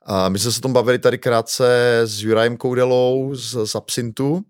A 0.02 0.28
my 0.28 0.38
jsme 0.38 0.52
se 0.52 0.58
o 0.58 0.62
tom 0.62 0.72
bavili 0.72 0.98
tady 0.98 1.18
krátce 1.18 2.00
s 2.04 2.22
Jurajem 2.22 2.56
Koudelou 2.56 3.34
z, 3.34 3.66
z 3.66 3.74
Absintu, 3.74 4.42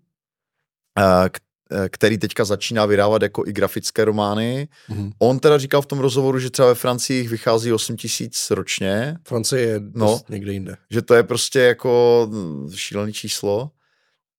který 1.89 2.17
teďka 2.17 2.45
začíná 2.45 2.85
vydávat 2.85 3.21
jako 3.21 3.43
i 3.47 3.53
grafické 3.53 4.05
romány. 4.05 4.67
Mm-hmm. 4.89 5.11
On 5.19 5.39
teda 5.39 5.57
říkal 5.57 5.81
v 5.81 5.85
tom 5.85 5.99
rozhovoru, 5.99 6.39
že 6.39 6.49
třeba 6.49 6.67
ve 6.67 6.75
Francii 6.75 7.19
jich 7.19 7.29
vychází 7.29 7.73
8 7.73 7.97
tisíc 7.97 8.51
ročně. 8.51 9.17
Francie 9.27 9.61
je 9.61 9.81
no, 9.93 10.21
někde 10.29 10.53
jinde. 10.53 10.77
Že 10.89 11.01
to 11.01 11.13
je 11.13 11.23
prostě 11.23 11.59
jako 11.59 12.29
šílený 12.75 13.13
číslo. 13.13 13.71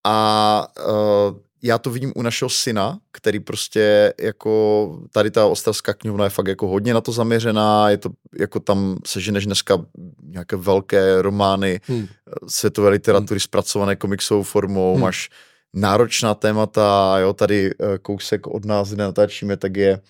A 0.05 0.67
uh, 0.89 1.39
já 1.65 1.79
to 1.79 1.91
vidím 1.91 2.13
u 2.17 2.23
našeho 2.23 2.49
syna, 2.49 2.99
který 3.13 3.41
prostě 3.41 4.15
jako 4.21 4.99
tady 5.13 5.31
ta 5.31 5.47
ostravská 5.47 5.95
knihovna 5.95 6.25
je 6.25 6.31
fakt 6.31 6.47
jako 6.47 6.69
hodně 6.69 6.95
na 6.95 7.01
to 7.01 7.13
zaměřená, 7.13 7.91
je 7.91 7.97
to 7.97 8.11
jako 8.39 8.61
tam 8.61 8.99
seženeš 9.07 9.47
dneska 9.47 9.79
nějaké 10.23 10.57
velké 10.57 11.23
romány 11.23 11.81
hmm. 11.85 12.09
světové 12.49 12.89
literatury 12.89 13.39
hmm. 13.39 13.41
zpracované 13.41 13.97
komiksovou 13.97 14.43
formou, 14.43 14.93
hmm. 14.93 15.03
máš 15.03 15.31
náročná 15.75 16.35
témata, 16.35 17.19
jo, 17.19 17.33
tady 17.33 17.71
eh, 17.71 17.99
kousek 17.99 18.47
od 18.47 18.65
nás, 18.65 18.91
kde 18.91 19.03
natáčíme, 19.03 19.57
tak 19.57 19.77
je 19.77 20.01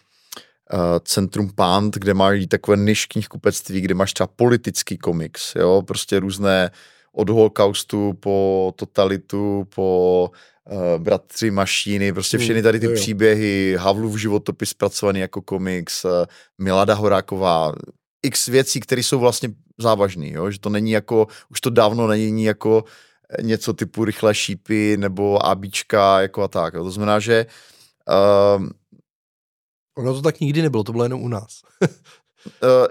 uh, 0.73 0.81
Centrum 1.05 1.51
Pant, 1.55 1.95
kde 1.95 2.15
mají 2.15 2.47
takové 2.47 2.77
niž 2.77 3.07
knihkupectví, 3.07 3.81
kde 3.81 3.95
máš 3.95 4.13
třeba 4.13 4.27
politický 4.27 4.99
komiks, 4.99 5.55
jo, 5.55 5.83
prostě 5.83 6.21
různé 6.21 6.71
od 7.15 7.31
holokaustu 7.31 8.13
po 8.21 8.73
totalitu, 8.77 9.67
po 9.75 10.31
uh, 10.71 11.03
Bratři 11.03 11.51
mašíny, 11.51 12.13
prostě 12.13 12.39
všechny 12.39 12.63
tady 12.63 12.81
ty 12.81 12.89
příběhy, 12.89 13.77
Havlův 13.79 14.21
životopis 14.21 14.69
zpracovaný 14.69 15.21
jako 15.21 15.43
komiks, 15.43 16.05
uh, 16.05 16.11
Milada 16.59 16.95
Horáková, 16.95 17.73
x 18.23 18.47
věcí, 18.47 18.81
které 18.81 19.03
jsou 19.03 19.19
vlastně 19.19 19.49
závažné, 19.79 20.33
že 20.49 20.59
to 20.61 20.71
není 20.71 20.91
jako, 20.91 21.27
už 21.51 21.61
to 21.61 21.71
dávno 21.71 22.07
není 22.07 22.45
jako 22.45 22.85
něco 23.43 23.73
typu 23.73 24.05
rychlé 24.05 24.35
šípy 24.35 24.97
nebo 24.97 25.47
ABčka 25.47 26.21
jako 26.21 26.43
a 26.43 26.49
tak. 26.49 26.75
Jo. 26.75 26.85
To 26.85 26.91
znamená, 26.91 27.19
že 27.19 27.47
uh, 28.59 28.67
Ono 29.99 30.15
to 30.15 30.23
tak 30.23 30.41
nikdy 30.41 30.63
nebylo, 30.63 30.85
to 30.85 30.93
bylo 30.93 31.05
jenom 31.05 31.23
u 31.23 31.29
nás. 31.29 31.63
uh, 31.83 31.89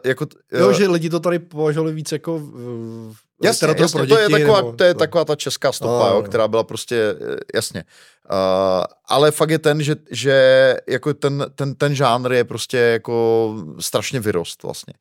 jako, 0.05 0.25
uh, 0.53 0.59
jo, 0.59 0.73
že 0.73 0.87
lidi 0.87 1.09
to 1.09 1.19
tady 1.19 1.39
považovali 1.39 1.93
víc 1.93 2.11
jako 2.11 2.35
uh, 2.35 3.13
Jasně, 3.43 3.67
jasně 3.67 3.97
pro 3.97 4.05
děti, 4.05 4.15
to, 4.15 4.22
je 4.22 4.30
taková, 4.30 4.57
nebo... 4.57 4.72
to 4.72 4.83
je 4.83 4.93
taková 4.93 5.25
ta 5.25 5.35
česká 5.35 5.72
stopa, 5.72 6.09
no, 6.09 6.15
jo, 6.15 6.23
která 6.23 6.47
byla 6.47 6.63
prostě, 6.63 7.15
eh, 7.22 7.35
jasně. 7.53 7.83
Uh, 8.31 8.83
ale 9.05 9.31
fakt 9.31 9.49
je 9.49 9.59
ten, 9.59 9.83
že, 9.83 9.95
že 10.11 10.77
jako 10.88 11.13
ten, 11.13 11.45
ten, 11.55 11.75
ten 11.75 11.95
žánr 11.95 12.31
je 12.33 12.43
prostě 12.43 12.77
jako 12.77 13.55
strašně 13.80 14.19
vyrost 14.19 14.63
vlastně. 14.63 14.93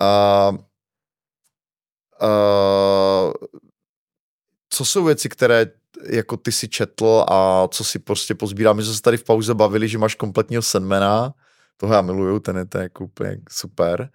Uh, 0.00 0.56
uh, 2.22 3.32
co 4.70 4.84
jsou 4.84 5.04
věci, 5.04 5.28
které 5.28 5.66
jako 6.10 6.36
ty 6.36 6.52
si 6.52 6.68
četl 6.68 7.24
a 7.28 7.68
co 7.70 7.84
si 7.84 7.98
prostě 7.98 8.34
pozbíral? 8.34 8.74
My 8.74 8.82
jsme 8.82 8.94
se 8.94 9.02
tady 9.02 9.16
v 9.16 9.24
pauze 9.24 9.54
bavili, 9.54 9.88
že 9.88 9.98
máš 9.98 10.14
kompletního 10.14 10.62
Sandmana, 10.62 11.34
toho 11.76 11.94
já 11.94 12.02
miluju, 12.02 12.40
ten 12.40 12.56
je 12.56 12.64
to 12.64 12.78
jako 12.78 13.04
úplně 13.04 13.38
super. 13.50 14.10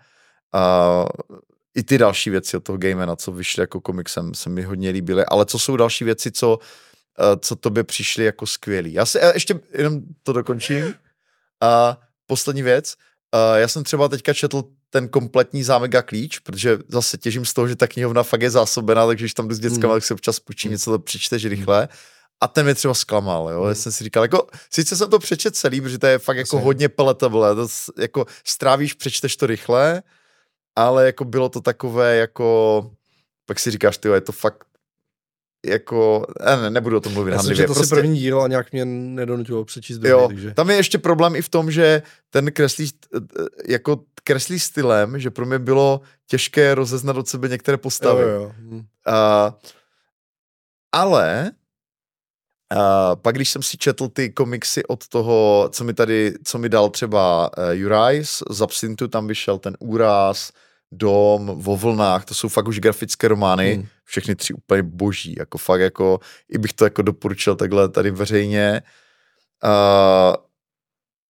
Uh, 0.55 1.37
i 1.75 1.83
ty 1.83 1.97
další 1.97 2.29
věci 2.29 2.57
od 2.57 2.63
toho 2.63 2.77
Gamena, 2.77 3.15
co 3.15 3.31
vyšly 3.31 3.61
jako 3.61 3.81
komiksem, 3.81 4.33
se 4.33 4.49
mi 4.49 4.61
hodně 4.61 4.89
líbily, 4.89 5.25
ale 5.25 5.45
co 5.45 5.59
jsou 5.59 5.77
další 5.77 6.03
věci, 6.05 6.31
co, 6.31 6.57
uh, 6.57 7.25
co 7.39 7.55
tobě 7.55 7.83
přišly 7.83 8.25
jako 8.25 8.47
skvělý? 8.47 8.93
Já 8.93 9.05
si 9.05 9.17
já 9.17 9.33
ještě 9.33 9.59
jenom 9.73 10.01
to 10.23 10.33
dokončím. 10.33 10.93
A 11.61 11.97
poslední 12.25 12.61
věc, 12.61 12.95
uh, 13.33 13.57
já 13.57 13.67
jsem 13.67 13.83
třeba 13.83 14.07
teďka 14.07 14.33
četl 14.33 14.63
ten 14.89 15.07
kompletní 15.07 15.63
zámek 15.63 15.95
a 15.95 16.01
klíč, 16.01 16.39
protože 16.39 16.79
zase 16.87 17.17
těžím 17.17 17.45
z 17.45 17.53
toho, 17.53 17.67
že 17.67 17.75
ta 17.75 17.87
knihovna 17.87 18.23
fakt 18.23 18.41
je 18.41 18.49
zásobená, 18.49 19.07
takže 19.07 19.23
když 19.23 19.33
tam 19.33 19.47
jdu 19.47 19.55
s 19.55 19.59
dětskama, 19.59 19.93
mm. 19.93 19.99
tak 19.99 20.05
se 20.05 20.13
občas 20.13 20.39
půjčím 20.39 20.69
mm. 20.69 20.71
něco, 20.71 20.91
to 20.91 20.99
přečteš 20.99 21.45
rychle. 21.45 21.87
A 22.41 22.47
ten 22.47 22.65
mě 22.65 22.75
třeba 22.75 22.93
zklamal, 22.93 23.49
jo. 23.49 23.63
Mm. 23.63 23.69
Já 23.69 23.75
jsem 23.75 23.91
si 23.91 24.03
říkal, 24.03 24.23
jako, 24.23 24.47
sice 24.69 24.97
jsem 24.97 25.09
to 25.09 25.19
přečet 25.19 25.55
celý, 25.55 25.81
protože 25.81 25.97
to 25.97 26.07
je 26.07 26.19
fakt 26.19 26.37
jako 26.37 26.57
Asi. 26.57 26.65
hodně 26.65 26.89
palatable, 26.89 27.55
to 27.55 27.67
jako 27.97 28.25
strávíš, 28.45 28.93
přečteš 28.93 29.35
to 29.35 29.47
rychle, 29.47 30.03
ale 30.75 31.05
jako 31.05 31.25
bylo 31.25 31.49
to 31.49 31.61
takové 31.61 32.15
jako, 32.15 32.91
pak 33.45 33.59
si 33.59 33.71
říkáš, 33.71 33.97
ty 33.97 34.09
je 34.09 34.21
to 34.21 34.31
fakt 34.31 34.63
jako, 35.65 36.27
ne, 36.45 36.69
nebudu 36.69 36.97
o 36.97 36.99
tom 36.99 37.13
mluvit. 37.13 37.31
Já 37.31 37.43
jsem 37.43 37.55
to 37.55 37.73
prostě... 37.73 37.95
první 37.95 38.19
díl 38.19 38.41
a 38.41 38.47
nějak 38.47 38.71
mě 38.71 38.85
nedonutilo 38.85 39.65
přečíst 39.65 39.97
druhý, 39.97 40.11
jo, 40.11 40.27
takže... 40.27 40.53
Tam 40.53 40.69
je 40.69 40.75
ještě 40.75 40.97
problém 40.97 41.35
i 41.35 41.41
v 41.41 41.49
tom, 41.49 41.71
že 41.71 42.01
ten 42.29 42.51
kreslí, 42.51 42.91
jako 43.67 44.03
kreslí 44.23 44.59
stylem, 44.59 45.19
že 45.19 45.29
pro 45.29 45.45
mě 45.45 45.59
bylo 45.59 46.01
těžké 46.27 46.75
rozeznat 46.75 47.17
od 47.17 47.27
sebe 47.27 47.47
některé 47.47 47.77
postavy. 47.77 48.21
Jo, 48.21 48.27
jo. 48.27 48.51
Hm. 48.57 48.77
Uh, 48.77 48.83
ale 50.91 51.51
Uh, 52.75 53.15
pak 53.21 53.35
když 53.35 53.49
jsem 53.49 53.63
si 53.63 53.77
četl 53.77 54.07
ty 54.07 54.29
komiksy 54.29 54.85
od 54.85 55.07
toho, 55.07 55.69
co 55.71 55.83
mi 55.83 55.93
tady, 55.93 56.33
co 56.43 56.57
mi 56.57 56.69
dal 56.69 56.89
třeba 56.89 57.51
uh, 57.57 57.63
Juraj 57.71 58.23
z 58.23 58.61
Absintu, 58.61 59.07
tam 59.07 59.27
vyšel 59.27 59.57
ten 59.57 59.77
úraz, 59.79 60.51
Dom, 60.91 61.51
vo 61.55 61.77
vlnách, 61.77 62.25
to 62.25 62.33
jsou 62.33 62.47
fakt 62.49 62.67
už 62.67 62.79
grafické 62.79 63.27
romány, 63.27 63.73
hmm. 63.73 63.85
všechny 64.03 64.35
tři 64.35 64.53
úplně 64.53 64.83
boží, 64.83 65.35
jako 65.37 65.57
fakt 65.57 65.81
jako, 65.81 66.19
i 66.49 66.57
bych 66.57 66.73
to 66.73 66.83
jako 66.83 67.01
doporučil 67.01 67.55
takhle 67.55 67.89
tady 67.89 68.11
veřejně. 68.11 68.81
Uh, 69.63 70.35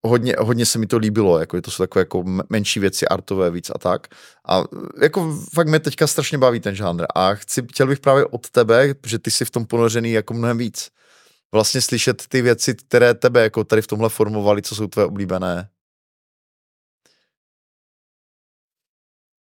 hodně, 0.06 0.36
hodně 0.40 0.66
se 0.66 0.80
mi 0.80 0.88
to 0.88 0.98
líbilo, 0.98 1.40
jako 1.40 1.62
to 1.62 1.72
jsou 1.72 1.84
takové 1.84 2.02
jako 2.02 2.24
menší 2.50 2.80
věci, 2.80 3.08
artové 3.08 3.52
víc 3.52 3.70
a 3.76 3.78
tak. 3.78 4.08
A 4.48 4.64
jako 5.02 5.38
fakt 5.54 5.68
mě 5.68 5.80
teďka 5.80 6.08
strašně 6.08 6.38
baví 6.38 6.60
ten 6.60 6.76
žánr 6.76 7.06
a 7.16 7.34
chci, 7.34 7.62
chtěl 7.70 7.88
bych 7.88 8.00
právě 8.00 8.26
od 8.26 8.50
tebe, 8.50 8.96
že 9.06 9.20
ty 9.20 9.32
jsi 9.32 9.46
v 9.46 9.52
tom 9.52 9.66
ponořený 9.66 10.12
jako 10.12 10.34
mnohem 10.34 10.58
víc. 10.58 10.90
Vlastně 11.54 11.82
slyšet 11.82 12.28
ty 12.28 12.42
věci, 12.42 12.76
které 12.76 13.14
tebe 13.14 13.44
jako 13.44 13.64
tady 13.64 13.82
v 13.82 13.88
tomhle 13.88 14.10
formovaly, 14.10 14.62
co 14.62 14.76
jsou 14.76 14.88
tvé 14.88 15.06
oblíbené 15.06 15.70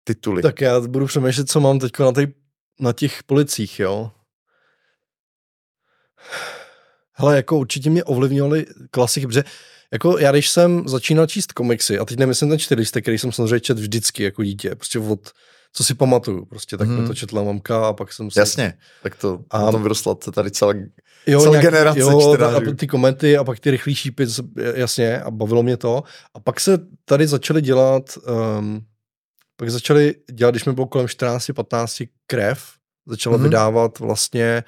tituly. 0.04 0.42
Tak 0.42 0.62
já 0.62 0.80
budu 0.80 1.06
přemýšlet, 1.06 1.50
co 1.50 1.60
mám 1.60 1.80
teď 1.80 2.00
na, 2.00 2.12
na 2.80 2.94
těch 2.94 3.24
policích, 3.24 3.80
jo. 3.80 4.12
Hele, 7.14 7.36
jako 7.36 7.58
určitě 7.58 7.90
mě 7.90 8.04
ovlivňovaly 8.04 8.66
klasiky, 8.92 9.28
protože 9.28 9.44
jako 9.92 10.20
já 10.20 10.32
když 10.32 10.50
jsem 10.50 10.88
začínal 10.88 11.28
číst 11.28 11.52
komiksy, 11.52 12.00
a 12.00 12.06
teď 12.06 12.18
nemyslím 12.18 12.50
ten 12.50 12.60
čtyřliste, 12.60 13.02
který 13.02 13.18
jsem 13.18 13.32
samozřejmě 13.32 13.60
čet 13.60 13.80
vždycky 13.80 14.24
jako 14.24 14.44
dítě, 14.44 14.76
prostě 14.76 15.00
od, 15.00 15.32
co 15.74 15.84
si 15.84 15.94
pamatuju, 15.94 16.46
prostě 16.46 16.78
tak 16.78 16.88
hmm. 16.88 17.08
to 17.08 17.14
četla 17.14 17.44
mamka 17.44 17.88
a 17.88 17.94
pak 17.94 18.14
jsem 18.14 18.32
si... 18.32 18.40
Jasně, 18.40 18.74
tak 19.04 19.16
to 19.16 19.40
a 19.52 19.72
tom 19.72 19.84
vyrostla 19.84 20.16
tady 20.16 20.52
celá, 20.52 20.74
jo, 21.28 21.42
celá 21.42 21.52
nějak, 21.52 21.66
generace 21.66 22.00
jo, 22.00 22.38
a 22.44 22.76
ty 22.76 22.88
komenty 22.88 23.38
a 23.38 23.44
pak 23.44 23.60
ty 23.60 23.72
rychlý 23.72 23.96
šípy, 23.96 24.28
jasně, 24.76 25.22
a 25.22 25.32
bavilo 25.32 25.64
mě 25.64 25.78
to. 25.78 26.04
A 26.34 26.40
pak 26.40 26.60
se 26.60 26.78
tady 27.06 27.28
začaly 27.28 27.62
dělat 27.62 28.18
um, 28.58 28.82
pak 29.58 29.70
začali 29.70 30.16
dělat, 30.32 30.52
když 30.52 30.66
mi 30.66 30.74
bylo 30.74 30.88
kolem 30.88 31.08
14-15 31.08 32.08
krev, 32.28 32.64
začala 33.06 33.38
mm-hmm. 33.38 33.42
vydávat 33.44 34.00
vlastně 34.00 34.64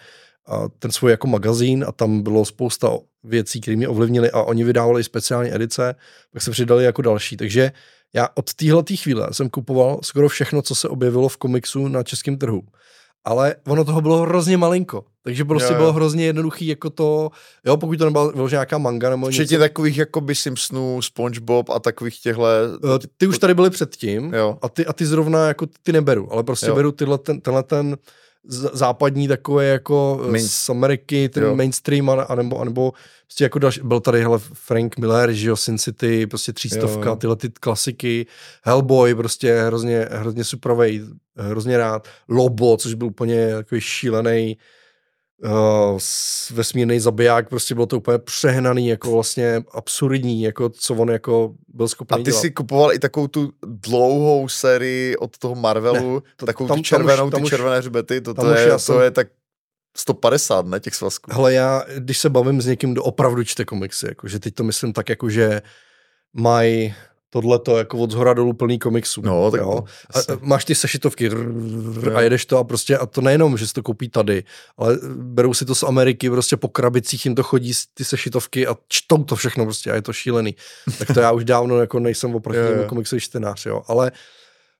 uh, 0.49 0.67
ten 0.79 0.91
svůj 0.91 1.11
jako 1.11 1.27
magazín 1.27 1.85
a 1.87 1.91
tam 1.91 2.21
bylo 2.21 2.45
spousta 2.45 2.97
věcí, 3.23 3.61
které 3.61 3.77
mě 3.77 3.87
ovlivnily 3.87 4.31
a 4.31 4.41
oni 4.41 4.63
vydávali 4.63 5.03
speciální 5.03 5.53
edice, 5.53 5.95
pak 6.31 6.41
se 6.41 6.51
přidali 6.51 6.83
jako 6.83 7.01
další. 7.01 7.37
Takže 7.37 7.71
já 8.15 8.29
od 8.35 8.53
téhle 8.53 8.83
chvíle 8.95 9.27
jsem 9.31 9.49
kupoval 9.49 9.99
skoro 10.03 10.29
všechno, 10.29 10.61
co 10.61 10.75
se 10.75 10.89
objevilo 10.89 11.29
v 11.29 11.37
komiksu 11.37 11.87
na 11.87 12.03
českém 12.03 12.37
trhu 12.37 12.63
ale 13.25 13.55
ono 13.67 13.85
toho 13.85 14.01
bylo 14.01 14.21
hrozně 14.21 14.57
malinko. 14.57 15.05
Takže 15.23 15.45
prostě 15.45 15.73
jo, 15.73 15.73
jo. 15.73 15.77
bylo 15.77 15.93
hrozně 15.93 16.25
jednoduchý 16.25 16.67
jako 16.67 16.89
to, 16.89 17.29
jo, 17.65 17.77
pokud 17.77 17.97
to 17.97 18.05
nebyla 18.05 18.31
vyložená 18.31 18.59
nějaká 18.59 18.77
manga 18.77 19.09
nebo 19.09 19.27
Včetně 19.27 19.55
něco. 19.55 19.63
takových 19.63 19.97
jako 19.97 20.21
by 20.21 20.35
Simpsonů, 20.35 21.01
Spongebob 21.01 21.69
a 21.69 21.79
takových 21.79 22.19
těchhle. 22.19 22.59
Ty 23.17 23.27
už 23.27 23.39
tady 23.39 23.53
byly 23.53 23.69
předtím 23.69 24.33
jo. 24.33 24.57
a 24.61 24.69
ty, 24.69 24.85
a 24.85 24.93
ty 24.93 25.05
zrovna 25.05 25.47
jako 25.47 25.67
ty 25.83 25.91
neberu, 25.91 26.33
ale 26.33 26.43
prostě 26.43 26.67
jo. 26.67 26.75
beru 26.75 26.91
tyhle 26.91 27.17
ten, 27.17 27.41
tenhle 27.41 27.63
ten 27.63 27.97
západní 28.47 29.27
takové 29.27 29.65
jako 29.65 30.21
eh, 30.27 30.31
Main... 30.31 30.47
z 30.47 30.69
Ameriky, 30.69 31.29
ten 31.29 31.43
jo. 31.43 31.55
mainstream, 31.55 32.09
anebo, 32.09 32.59
anebo 32.59 32.93
prostě 33.25 33.43
jako 33.43 33.59
další, 33.59 33.81
byl 33.83 33.99
tady 33.99 34.21
hele 34.21 34.39
Frank 34.39 34.97
Miller, 34.97 35.31
že 35.33 35.49
jo, 35.49 35.55
Sin 35.55 35.77
City, 35.77 36.27
prostě 36.27 36.53
třístovka, 36.53 37.09
jo. 37.09 37.15
tyhle 37.15 37.35
ty 37.35 37.49
klasiky, 37.49 38.25
Hellboy, 38.63 39.15
prostě 39.15 39.61
hrozně, 39.61 40.07
hrozně 40.11 40.43
superovej, 40.43 41.05
hrozně 41.37 41.77
rád, 41.77 42.07
Lobo, 42.29 42.77
což 42.77 42.93
byl 42.93 43.07
úplně 43.07 43.55
takový 43.55 43.81
šílený 43.81 44.57
uh, 45.43 45.99
vesmírný 46.53 46.99
zabiják, 46.99 47.49
prostě 47.49 47.75
bylo 47.75 47.85
to 47.85 47.97
úplně 47.97 48.17
přehnaný, 48.17 48.87
jako 48.87 49.11
vlastně 49.11 49.63
absurdní, 49.71 50.41
jako 50.41 50.69
co 50.69 50.95
on 50.95 51.09
jako 51.09 51.53
byl 51.67 51.87
schopný 51.87 52.15
A 52.15 52.17
ty 52.17 52.23
dělat. 52.23 52.41
si 52.41 52.51
kupoval 52.51 52.93
i 52.93 52.99
takovou 52.99 53.27
tu 53.27 53.51
dlouhou 53.65 54.47
sérii 54.47 55.17
od 55.17 55.37
toho 55.37 55.55
Marvelu, 55.55 56.15
ne, 56.15 56.31
to, 56.35 56.45
takovou 56.45 56.67
tam, 56.67 56.77
tu 56.77 56.83
červenou, 56.83 57.15
tam 57.15 57.25
už, 57.25 57.31
tam 57.31 57.43
ty 57.43 57.49
červené 57.49 57.77
hřbety, 57.77 58.21
to, 58.21 58.33
to, 58.33 58.53
je, 58.53 58.71
to 58.71 58.79
jsem... 58.79 59.01
je 59.01 59.11
tak 59.11 59.27
150, 59.97 60.65
ne, 60.65 60.79
těch 60.79 60.95
svazků. 60.95 61.31
Hele, 61.33 61.53
já, 61.53 61.83
když 61.97 62.17
se 62.17 62.29
bavím 62.29 62.61
s 62.61 62.65
někým, 62.65 62.91
kdo 62.91 63.03
opravdu 63.03 63.43
čte 63.43 63.65
komiksy, 63.65 64.07
jako, 64.07 64.27
že 64.27 64.39
teď 64.39 64.53
to 64.53 64.63
myslím 64.63 64.93
tak, 64.93 65.09
jako, 65.09 65.29
že 65.29 65.61
mají 66.33 66.93
tohle 67.35 67.59
to 67.59 67.77
jako 67.77 67.97
od 67.97 68.11
zhora 68.11 68.33
dolů 68.33 68.53
plný 68.53 68.79
komiksů. 68.79 69.21
No, 69.21 69.51
tak 69.51 69.61
jo. 69.61 69.83
A, 70.15 70.19
máš 70.41 70.65
ty 70.65 70.75
sešitovky 70.75 71.29
a 72.15 72.21
jedeš 72.21 72.45
to 72.45 72.57
a 72.57 72.63
prostě, 72.63 72.97
a 72.97 73.05
to 73.05 73.21
nejenom, 73.21 73.57
že 73.57 73.67
si 73.67 73.73
to 73.73 73.83
koupí 73.83 74.09
tady, 74.09 74.43
ale 74.77 74.97
berou 75.15 75.53
si 75.53 75.65
to 75.65 75.75
z 75.75 75.83
Ameriky, 75.83 76.29
prostě 76.29 76.57
po 76.57 76.67
krabicích 76.67 77.25
jim 77.25 77.35
to 77.35 77.43
chodí 77.43 77.73
ty 77.93 78.05
sešitovky 78.05 78.67
a 78.67 78.75
čtou 78.87 79.23
to 79.23 79.35
všechno 79.35 79.63
prostě 79.65 79.91
a 79.91 79.95
je 79.95 80.01
to 80.01 80.13
šílený. 80.13 80.55
tak 80.99 81.13
to 81.13 81.19
já 81.19 81.31
už 81.31 81.43
dávno 81.43 81.79
jako 81.79 81.99
nejsem 81.99 82.35
oproti 82.35 82.59
komiksový 82.87 83.21
čtenář, 83.21 83.65
jo. 83.65 83.81
Ale 83.87 84.11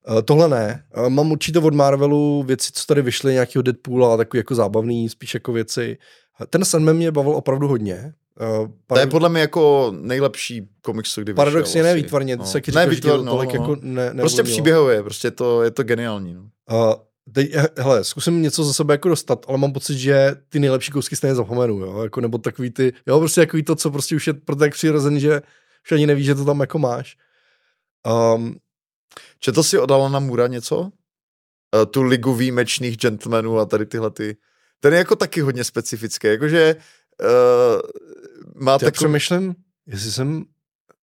uh, 0.09 0.22
tohle 0.22 0.50
ne. 0.50 0.84
Uh, 0.98 1.09
mám 1.09 1.32
určitě 1.32 1.59
od 1.59 1.74
Marvelu 1.74 2.43
věci, 2.43 2.72
co 2.74 2.85
tady 2.85 3.01
vyšly, 3.01 3.34
nějakého 3.34 3.64
Deadpoola, 3.64 4.17
takový 4.17 4.40
jako 4.40 4.56
zábavný, 4.56 5.09
spíš 5.09 5.34
jako 5.34 5.53
věci. 5.53 5.98
Ten 6.49 6.65
Sandman 6.65 6.95
mě 6.95 7.11
bavil 7.11 7.31
opravdu 7.31 7.67
hodně. 7.67 8.14
Uh, 8.61 8.67
to 8.88 8.99
je 8.99 9.07
podle 9.07 9.30
mě 9.30 9.41
jako 9.41 9.93
nejlepší 9.99 10.69
komiks, 10.81 11.19
kdy 11.19 11.33
Paradoxně 11.33 11.83
ne 11.83 11.95
výtvarně, 11.95 12.35
no. 12.35 12.45
se 12.45 12.61
ne, 12.75 12.88
výtvar, 12.89 13.22
no, 13.22 13.31
tolik 13.31 13.53
no, 13.53 13.61
jako 13.61 13.77
ne, 13.81 14.14
Prostě 14.19 14.43
příběhově, 14.43 15.03
prostě 15.03 15.31
to, 15.31 15.64
je 15.64 15.72
to 15.72 15.83
geniální. 15.83 16.33
No. 16.33 16.41
Uh, 16.72 16.93
teď, 17.33 17.55
hele, 17.77 18.03
zkusím 18.03 18.41
něco 18.41 18.64
za 18.64 18.73
sebe 18.73 18.93
jako 18.93 19.09
dostat, 19.09 19.45
ale 19.47 19.57
mám 19.57 19.73
pocit, 19.73 19.97
že 19.97 20.35
ty 20.49 20.59
nejlepší 20.59 20.91
kousky 20.91 21.15
stejně 21.15 21.35
zapomenu, 21.35 21.80
jo, 21.80 22.03
jako, 22.03 22.22
nebo 22.22 22.38
takový 22.38 22.69
ty, 22.69 22.93
jo, 23.07 23.19
prostě 23.19 23.41
takový 23.41 23.64
to, 23.64 23.75
co 23.75 23.91
prostě 23.91 24.15
už 24.15 24.27
je 24.27 24.33
pro 24.33 24.55
tak 24.55 24.73
přirozený, 24.73 25.19
že 25.19 25.41
už 25.85 25.91
ani 25.91 26.07
nevíš, 26.07 26.25
že 26.25 26.35
to 26.35 26.45
tam 26.45 26.59
jako 26.59 26.80
máš. 26.80 27.17
Um, 28.35 28.55
Četl 29.39 29.64
si 29.64 29.80
od 29.80 29.91
Alana 29.91 30.19
Mura 30.19 30.47
něco? 30.47 30.80
Uh, 30.80 30.89
tu 31.91 32.03
ligu 32.03 32.33
výjimečných 32.33 32.97
gentlemanů 32.97 33.59
a 33.59 33.65
tady 33.65 33.85
tyhle 33.85 34.11
ty... 34.11 34.38
Ten 34.85 34.93
je 34.93 34.97
jako 34.97 35.15
taky 35.15 35.41
hodně 35.41 35.64
specifický, 35.64 36.27
jakože 36.27 36.75
uh, 36.75 37.81
má 38.64 38.77
takový... 38.77 38.91
přemýšlím, 38.91 39.55
jestli 39.88 40.11
jsem 40.11 40.45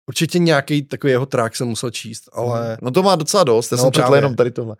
Určitě 0.08 0.40
nějaký 0.40 0.82
takový 0.82 1.12
jeho 1.12 1.26
trák 1.26 1.56
jsem 1.56 1.68
musel 1.68 1.92
číst, 1.92 2.30
ale... 2.32 2.78
No 2.82 2.92
to 2.92 3.04
má 3.04 3.16
docela 3.16 3.44
dost, 3.44 3.72
já 3.72 3.78
no, 3.78 3.84
jsem 3.84 3.92
četl 3.92 4.16
jenom 4.16 4.36
tady 4.36 4.52
tohle. 4.52 4.76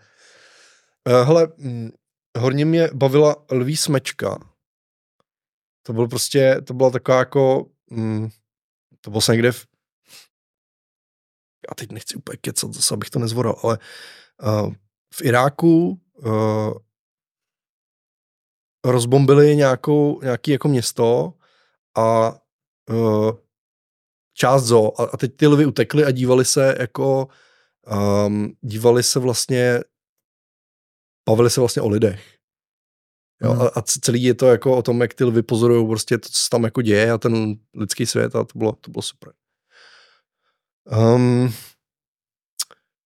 Uh, 1.08 1.28
hele, 1.28 1.48
hm, 1.58 1.90
hodně 2.38 2.66
mě 2.66 2.90
bavila 2.94 3.36
Lví 3.52 3.78
smečka. 3.78 4.38
To 5.84 5.94
byl 5.94 6.08
prostě, 6.08 6.62
to 6.68 6.74
byla 6.74 6.90
taková 6.90 7.20
jako, 7.20 7.66
hm, 7.92 8.30
to 9.02 9.12
byl 9.12 9.22
jsem 9.22 9.34
někde 9.34 9.52
v, 9.52 9.66
já 11.70 11.76
teď 11.76 11.92
nechci 11.92 12.16
úplně 12.16 12.38
kecat, 12.38 12.74
zase 12.74 12.94
abych 12.94 13.10
to 13.10 13.20
nezvoral, 13.20 13.60
ale 13.64 13.78
uh, 14.44 14.74
v 15.14 15.22
Iráku 15.22 16.02
uh, 16.18 16.74
rozbombili 18.86 19.56
nějakou, 19.56 20.22
nějaký 20.22 20.52
jako 20.52 20.68
město 20.68 21.34
a 21.98 22.36
uh, 22.90 23.32
část 24.34 24.64
zo 24.64 25.02
a, 25.02 25.04
a 25.04 25.18
teď 25.18 25.36
ty 25.36 25.48
lvy 25.48 25.66
utekly 25.66 26.06
a 26.06 26.12
dívali 26.12 26.46
se 26.46 26.76
jako 26.80 27.28
um, 28.26 28.54
dívali 28.62 29.04
se 29.04 29.20
vlastně 29.20 29.80
bavili 31.30 31.50
se 31.50 31.60
vlastně 31.60 31.82
o 31.82 31.90
lidech. 31.90 32.36
Jo, 33.44 33.52
hmm. 33.52 33.62
a, 33.62 33.68
a 33.68 33.82
celý 33.82 34.24
je 34.24 34.34
to 34.34 34.48
jako 34.48 34.78
o 34.78 34.82
tom, 34.82 35.02
jak 35.02 35.14
ty 35.14 35.24
lvy 35.24 35.44
pozorují 35.44 35.88
prostě 35.88 36.18
to, 36.18 36.30
co 36.30 36.50
tam 36.52 36.64
jako 36.64 36.82
děje 36.82 37.12
a 37.12 37.18
ten 37.18 37.56
lidský 37.74 38.06
svět 38.06 38.36
a 38.36 38.44
to 38.44 38.60
bylo, 38.60 38.72
to 38.72 38.92
bylo 38.92 39.02
super. 39.02 39.34
Um, 41.16 41.54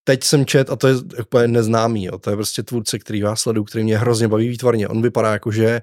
teď 0.04 0.24
jsem 0.24 0.46
čet, 0.46 0.70
a 0.70 0.76
to 0.76 0.88
je 0.88 0.96
úplně 1.22 1.48
neznámý, 1.48 2.04
jo, 2.04 2.18
to 2.18 2.30
je 2.30 2.36
prostě 2.36 2.64
tvůrce, 2.64 3.00
který 3.00 3.22
vás 3.22 3.42
sleduju, 3.42 3.64
který 3.64 3.84
mě 3.84 3.98
hrozně 3.98 4.28
baví 4.28 4.50
výtvarně. 4.50 4.88
On 4.88 5.02
vypadá 5.02 5.32
jako, 5.32 5.52
že 5.52 5.82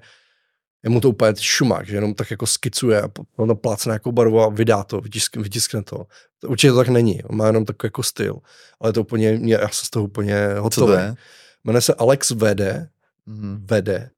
je 0.83 0.89
mu 0.89 1.01
to 1.01 1.09
úplně 1.09 1.33
šumák, 1.39 1.87
že 1.87 1.95
jenom 1.95 2.13
tak 2.13 2.31
jako 2.31 2.47
skicuje 2.47 3.01
a 3.01 3.09
on 3.35 3.47
to 3.47 3.55
plácne 3.55 3.89
nějakou 3.89 4.11
barvu 4.11 4.41
a 4.41 4.49
vydá 4.49 4.83
to, 4.83 5.01
vytisk, 5.01 5.35
vytiskne 5.35 5.83
to. 5.83 6.05
to. 6.39 6.47
Určitě 6.47 6.71
to 6.71 6.77
tak 6.77 6.87
není, 6.87 7.23
on 7.23 7.37
má 7.37 7.47
jenom 7.47 7.65
takový 7.65 7.87
jako 7.87 8.03
styl, 8.03 8.37
ale 8.79 8.93
to 8.93 9.01
úplně, 9.01 9.37
mě, 9.37 9.53
já 9.53 9.69
jsem 9.69 9.85
z 9.85 9.89
toho 9.89 10.05
úplně 10.05 10.47
hotový. 10.57 10.87
Co 10.87 10.93
to 10.93 10.99
je? 10.99 11.15
Jmenuje 11.63 11.81
se 11.81 11.93
Alex 11.93 12.31
Vede, 12.31 12.89
mm-hmm. 13.27 13.59
Vede. 13.65 14.09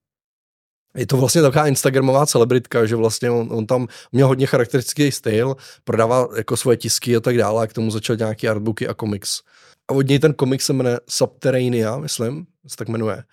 Je 0.95 1.07
to 1.07 1.17
vlastně 1.17 1.41
taková 1.41 1.67
instagramová 1.67 2.25
celebritka, 2.25 2.85
že 2.85 2.95
vlastně 2.95 3.31
on, 3.31 3.47
on 3.51 3.65
tam 3.65 3.87
měl 4.11 4.27
hodně 4.27 4.45
charakteristický 4.45 5.11
styl, 5.11 5.55
prodává 5.83 6.27
jako 6.37 6.57
svoje 6.57 6.77
tisky 6.77 7.15
a 7.15 7.19
tak 7.19 7.37
dále 7.37 7.63
a 7.63 7.67
k 7.67 7.73
tomu 7.73 7.91
začal 7.91 8.15
nějaký 8.15 8.47
artbooky 8.47 8.87
a 8.87 8.93
komiks. 8.93 9.41
Od 9.93 10.07
něj 10.07 10.19
ten 10.19 10.33
komiks 10.33 10.65
se 10.65 10.73
jmenuje 10.73 10.99
Subterranea, 11.09 11.97
myslím, 11.97 12.45
se 12.67 12.75
tak 12.75 12.87
jmenuje. 12.87 13.23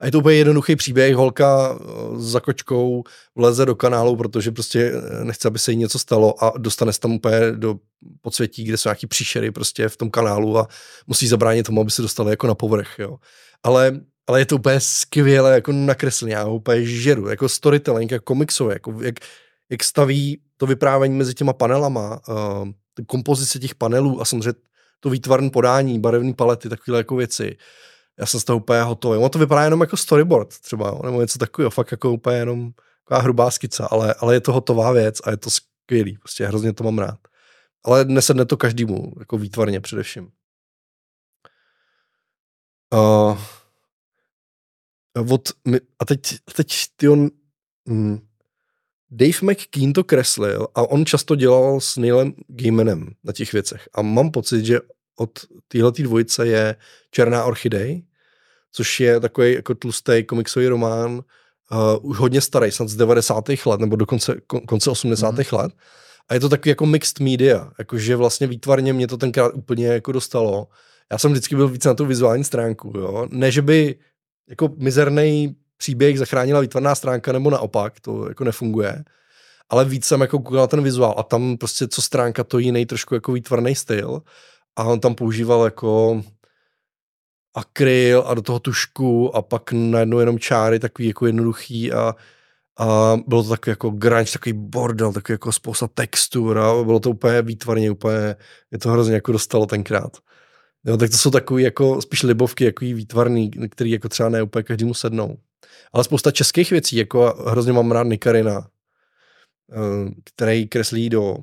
A 0.00 0.06
je 0.06 0.12
to 0.12 0.18
úplně 0.18 0.36
jednoduchý 0.36 0.76
příběh, 0.76 1.14
holka 1.14 1.78
eh, 1.80 1.84
za 2.16 2.40
kočkou 2.40 3.04
vleze 3.36 3.66
do 3.66 3.74
kanálu, 3.74 4.16
protože 4.16 4.50
prostě 4.50 4.92
eh, 4.94 5.24
nechce, 5.24 5.48
aby 5.48 5.58
se 5.58 5.70
jí 5.70 5.76
něco 5.76 5.98
stalo 5.98 6.44
a 6.44 6.52
dostane 6.58 6.92
se 6.92 7.00
tam 7.00 7.12
úplně 7.12 7.52
do 7.52 7.76
podsvětí, 8.20 8.64
kde 8.64 8.76
jsou 8.76 8.88
nějaký 8.88 9.06
příšery 9.06 9.50
prostě 9.50 9.88
v 9.88 9.96
tom 9.96 10.10
kanálu 10.10 10.58
a 10.58 10.68
musí 11.06 11.28
zabránit 11.28 11.66
tomu, 11.66 11.80
aby 11.80 11.90
se 11.90 12.02
dostali 12.02 12.30
jako 12.30 12.46
na 12.46 12.54
povrch, 12.54 12.98
jo. 12.98 13.18
Ale, 13.62 14.00
ale 14.26 14.40
je 14.40 14.46
to 14.46 14.56
úplně 14.56 14.80
skvěle 14.80 15.54
jako 15.54 15.72
nakreslené, 15.72 16.32
já 16.32 16.46
úplně 16.46 16.84
žeru, 16.84 17.28
jako 17.28 17.48
storytelling, 17.48 18.10
jako 18.10 18.24
komiksové, 18.24 18.74
jako 18.74 18.94
jak, 19.02 19.14
jak 19.70 19.84
staví 19.84 20.40
to 20.56 20.66
vyprávění 20.66 21.16
mezi 21.16 21.34
těma 21.34 21.52
panelama, 21.52 22.20
uh, 22.28 22.68
kompozice 23.06 23.58
těch 23.58 23.74
panelů 23.74 24.20
a 24.20 24.24
samozřejmě 24.24 24.52
to 25.00 25.10
výtvarné 25.10 25.50
podání, 25.50 26.00
barevné 26.00 26.34
palety, 26.34 26.68
takové 26.68 26.98
jako 26.98 27.16
věci 27.16 27.56
já 28.20 28.26
jsem 28.26 28.40
z 28.40 28.44
toho 28.44 28.56
úplně 28.56 28.82
hotový. 28.82 29.18
Ono 29.18 29.28
to 29.28 29.38
vypadá 29.38 29.64
jenom 29.64 29.80
jako 29.80 29.96
storyboard 29.96 30.48
třeba, 30.48 31.00
nebo 31.04 31.20
něco 31.20 31.38
takového, 31.38 31.70
fakt 31.70 31.90
jako 31.92 32.12
úplně 32.12 32.36
jenom 32.36 32.72
taková 33.04 33.20
hrubá 33.20 33.50
skica, 33.50 33.86
ale, 33.86 34.14
ale 34.14 34.34
je 34.34 34.40
to 34.40 34.52
hotová 34.52 34.92
věc 34.92 35.20
a 35.24 35.30
je 35.30 35.36
to 35.36 35.50
skvělý, 35.50 36.18
prostě 36.18 36.46
hrozně 36.46 36.72
to 36.72 36.84
mám 36.84 36.98
rád. 36.98 37.18
Ale 37.84 38.04
nesedne 38.04 38.44
to 38.44 38.56
každému, 38.56 39.12
jako 39.18 39.38
výtvarně 39.38 39.80
především. 39.80 40.30
Uh, 42.94 43.38
od, 45.32 45.48
a 45.98 46.04
teď, 46.04 46.20
teď 46.56 46.72
ty 46.96 47.08
on, 47.08 47.28
hm, 47.88 48.18
Dave 49.10 49.38
McKean 49.42 49.92
to 49.92 50.04
kreslil 50.04 50.68
a 50.74 50.82
on 50.82 51.06
často 51.06 51.34
dělal 51.34 51.80
s 51.80 51.96
Neilem 51.96 52.32
Gaimanem 52.48 53.10
na 53.24 53.32
těch 53.32 53.52
věcech. 53.52 53.88
A 53.94 54.02
mám 54.02 54.30
pocit, 54.30 54.64
že 54.64 54.80
od 55.16 55.30
téhle 55.68 55.92
dvojice 55.92 56.46
je 56.46 56.76
Černá 57.10 57.44
orchidej, 57.44 58.02
což 58.72 59.00
je 59.00 59.20
takový 59.20 59.52
jako 59.52 59.74
tlustý 59.74 60.24
komiksový 60.24 60.66
román, 60.66 61.12
uh, 61.12 62.10
už 62.10 62.18
hodně 62.18 62.40
starý, 62.40 62.70
snad 62.70 62.88
z 62.88 62.96
90. 62.96 63.44
let, 63.66 63.80
nebo 63.80 63.96
dokonce 63.96 64.36
kon, 64.46 64.60
konce 64.60 64.90
80. 64.90 65.30
Mm. 65.30 65.38
let. 65.52 65.72
A 66.28 66.34
je 66.34 66.40
to 66.40 66.48
takový 66.48 66.70
jako 66.70 66.86
mixed 66.86 67.20
media, 67.20 67.72
jakože 67.78 68.16
vlastně 68.16 68.46
výtvarně 68.46 68.92
mě 68.92 69.06
to 69.06 69.16
tenkrát 69.16 69.54
úplně 69.54 69.86
jako 69.86 70.12
dostalo. 70.12 70.68
Já 71.12 71.18
jsem 71.18 71.30
vždycky 71.32 71.56
byl 71.56 71.68
víc 71.68 71.84
na 71.84 71.94
tu 71.94 72.06
vizuální 72.06 72.44
stránku, 72.44 72.92
jo. 72.96 73.26
Ne, 73.30 73.50
že 73.50 73.62
by 73.62 73.94
jako 74.48 74.70
mizerný 74.76 75.56
příběh 75.80 76.18
zachránila 76.18 76.60
výtvarná 76.60 76.94
stránka, 76.94 77.32
nebo 77.32 77.50
naopak, 77.50 78.00
to 78.00 78.28
jako 78.28 78.44
nefunguje. 78.44 79.04
Ale 79.68 79.84
víc 79.84 80.04
jsem 80.04 80.20
jako 80.20 80.38
koukal 80.38 80.60
na 80.60 80.66
ten 80.66 80.82
vizuál 80.82 81.14
a 81.18 81.22
tam 81.22 81.56
prostě 81.56 81.88
co 81.88 82.02
stránka, 82.02 82.44
to 82.44 82.58
jiný 82.58 82.86
trošku 82.86 83.14
jako 83.14 83.32
výtvarný 83.32 83.74
styl. 83.74 84.22
A 84.76 84.84
on 84.84 85.00
tam 85.00 85.14
používal 85.14 85.64
jako 85.64 86.22
akryl 87.54 88.24
a 88.26 88.34
do 88.34 88.42
toho 88.42 88.58
tušku 88.58 89.36
a 89.36 89.42
pak 89.42 89.72
najednou 89.72 90.18
jenom 90.18 90.38
čáry 90.38 90.78
takový 90.78 91.08
jako 91.08 91.26
jednoduchý 91.26 91.92
a, 91.92 92.14
a 92.78 93.16
bylo 93.26 93.42
to 93.42 93.48
takový 93.48 93.72
jako 93.72 93.90
grunge, 93.90 94.32
takový 94.32 94.52
bordel, 94.52 95.12
takový 95.12 95.34
jako 95.34 95.52
spousta 95.52 95.88
textur 95.88 96.58
a 96.58 96.84
bylo 96.84 97.00
to 97.00 97.10
úplně 97.10 97.42
výtvarně, 97.42 97.90
úplně, 97.90 98.36
je 98.70 98.78
to 98.78 98.90
hrozně 98.90 99.14
jako 99.14 99.32
dostalo 99.32 99.66
tenkrát. 99.66 100.16
Jo, 100.84 100.96
tak 100.96 101.10
to 101.10 101.16
jsou 101.16 101.30
takový 101.30 101.62
jako 101.62 102.02
spíš 102.02 102.22
libovky, 102.22 102.64
jako 102.64 102.84
výtvarný, 102.84 103.50
který 103.70 103.90
jako 103.90 104.08
třeba 104.08 104.28
ne 104.28 104.42
úplně 104.42 104.62
každému 104.62 104.94
sednou. 104.94 105.36
Ale 105.92 106.04
spousta 106.04 106.30
českých 106.30 106.70
věcí, 106.70 106.96
jako 106.96 107.44
hrozně 107.46 107.72
mám 107.72 107.92
rád 107.92 108.06
Nikarina, 108.06 108.68
eh, 109.72 110.10
který 110.24 110.68
kreslí 110.68 111.08
do 111.08 111.36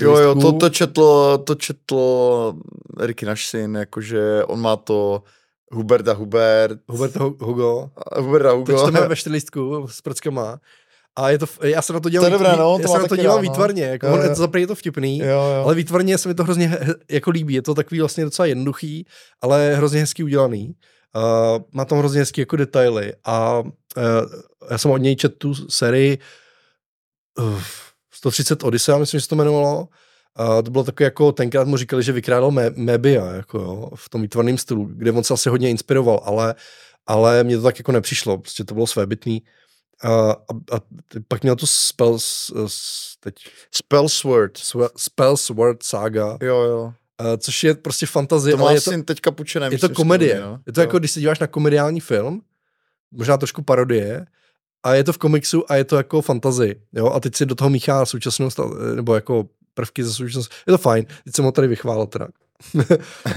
Jo, 0.00 0.16
jo, 0.16 0.34
to, 0.34 0.52
to 0.52 0.70
četl, 0.70 1.38
to 1.38 1.54
četl 1.54 2.54
Ricky 3.00 3.26
Našsin, 3.26 3.76
jakože 3.76 4.44
on 4.44 4.60
má 4.60 4.76
to 4.76 5.22
Huberta 5.72 6.12
Hubert. 6.12 6.80
Huberta 6.88 7.24
Hugo. 7.24 7.90
Huberta 8.16 8.50
Hugo. 8.50 8.72
To 8.72 8.82
čteme 8.82 9.08
ve 9.08 9.16
čtyřlistku 9.16 9.86
s 9.90 10.00
prckama. 10.00 10.60
A 11.16 11.30
je 11.30 11.38
to, 11.38 11.46
já 11.62 11.82
se 11.82 11.92
na 11.92 12.00
to 12.00 12.08
dělám, 12.08 12.32
to 12.32 12.38
dobré, 12.38 12.56
no, 12.56 12.78
já 12.80 12.88
se 12.88 12.98
na 12.98 13.08
to 13.08 13.16
dělám 13.16 13.36
no. 13.36 13.42
výtvarně, 13.42 13.82
jako, 13.82 14.06
jo, 14.06 14.16
jo. 14.16 14.48
to 14.48 14.58
je 14.58 14.66
to 14.66 14.74
vtipný, 14.74 15.18
jo, 15.18 15.26
jo. 15.26 15.62
ale 15.64 15.74
výtvarně 15.74 16.18
se 16.18 16.28
mi 16.28 16.34
to 16.34 16.44
hrozně 16.44 16.78
jako 17.10 17.30
líbí, 17.30 17.54
je 17.54 17.62
to 17.62 17.74
takový 17.74 18.00
vlastně 18.00 18.24
docela 18.24 18.46
jednoduchý, 18.46 19.06
ale 19.42 19.74
hrozně 19.74 20.00
hezky 20.00 20.22
udělaný. 20.22 20.74
Uh, 21.16 21.62
má 21.72 21.84
tam 21.84 21.98
hrozně 21.98 22.20
hezký 22.20 22.40
jako 22.40 22.56
detaily 22.56 23.12
a 23.24 23.60
uh, 23.60 23.72
já 24.70 24.78
jsem 24.78 24.90
od 24.90 24.98
něj 24.98 25.16
četl 25.16 25.34
tu 25.38 25.54
sérii 25.54 26.18
uh, 27.38 27.62
130 28.10 28.64
Odyssea, 28.64 28.98
myslím, 28.98 29.18
že 29.18 29.22
se 29.22 29.28
to 29.28 29.34
jmenovalo. 29.34 29.88
A 30.36 30.62
to 30.62 30.70
bylo 30.70 30.84
takové 30.84 31.04
jako, 31.04 31.32
tenkrát 31.32 31.68
mu 31.68 31.76
říkali, 31.76 32.02
že 32.02 32.12
vykrádal 32.12 32.50
me, 32.50 32.70
Mebia, 32.70 33.26
jako 33.26 33.58
jo, 33.58 33.90
v 33.94 34.08
tom 34.08 34.22
výtvarném 34.22 34.58
stylu, 34.58 34.84
kde 34.92 35.12
on 35.12 35.24
se 35.24 35.34
asi 35.34 35.48
hodně 35.48 35.70
inspiroval, 35.70 36.20
ale, 36.24 36.54
ale 37.06 37.44
mně 37.44 37.56
to 37.56 37.62
tak 37.62 37.78
jako 37.78 37.92
nepřišlo, 37.92 38.38
prostě 38.38 38.64
to 38.64 38.74
bylo 38.74 38.86
svébytný. 38.86 39.42
A, 40.02 40.30
a, 40.30 40.76
a 40.76 40.80
pak 41.28 41.42
měl 41.42 41.56
tu 41.56 41.66
spell, 41.66 42.18
teď... 43.20 43.34
Spellsword. 43.74 44.58
Spellsword 44.96 45.82
saga. 45.82 46.38
Jo, 46.42 46.60
jo. 46.60 46.92
Uh, 47.20 47.36
což 47.36 47.64
je 47.64 47.74
prostě 47.74 48.06
fantazie. 48.06 48.56
To 48.56 48.62
má 48.62 48.72
je 48.72 48.80
to, 48.80 49.02
teďka 49.02 49.30
půjčené. 49.30 49.68
Je 49.70 49.78
to 49.78 49.88
komedie. 49.88 50.40
no? 50.40 50.60
Je 50.66 50.72
to 50.72 50.80
jo. 50.80 50.82
jako, 50.82 50.98
když 50.98 51.10
se 51.10 51.20
díváš 51.20 51.38
na 51.38 51.46
komediální 51.46 52.00
film, 52.00 52.42
možná 53.10 53.36
trošku 53.36 53.62
parodie, 53.62 54.26
a 54.82 54.94
je 54.94 55.04
to 55.04 55.12
v 55.12 55.18
komiksu 55.18 55.72
a 55.72 55.76
je 55.76 55.84
to 55.84 55.96
jako 55.96 56.22
fantazie. 56.22 56.74
Jo? 56.92 57.10
A 57.10 57.20
teď 57.20 57.36
si 57.36 57.46
do 57.46 57.54
toho 57.54 57.70
míchá 57.70 58.06
současnost, 58.06 58.60
nebo 58.94 59.14
jako 59.14 59.48
prvky 59.74 60.04
ze 60.04 60.14
současnosti. 60.14 60.54
Je 60.66 60.70
to 60.70 60.78
fajn. 60.78 61.04
Teď 61.24 61.34
jsem 61.34 61.44
ho 61.44 61.52
tady 61.52 61.68
vychválil 61.68 62.06
teda. 62.06 62.28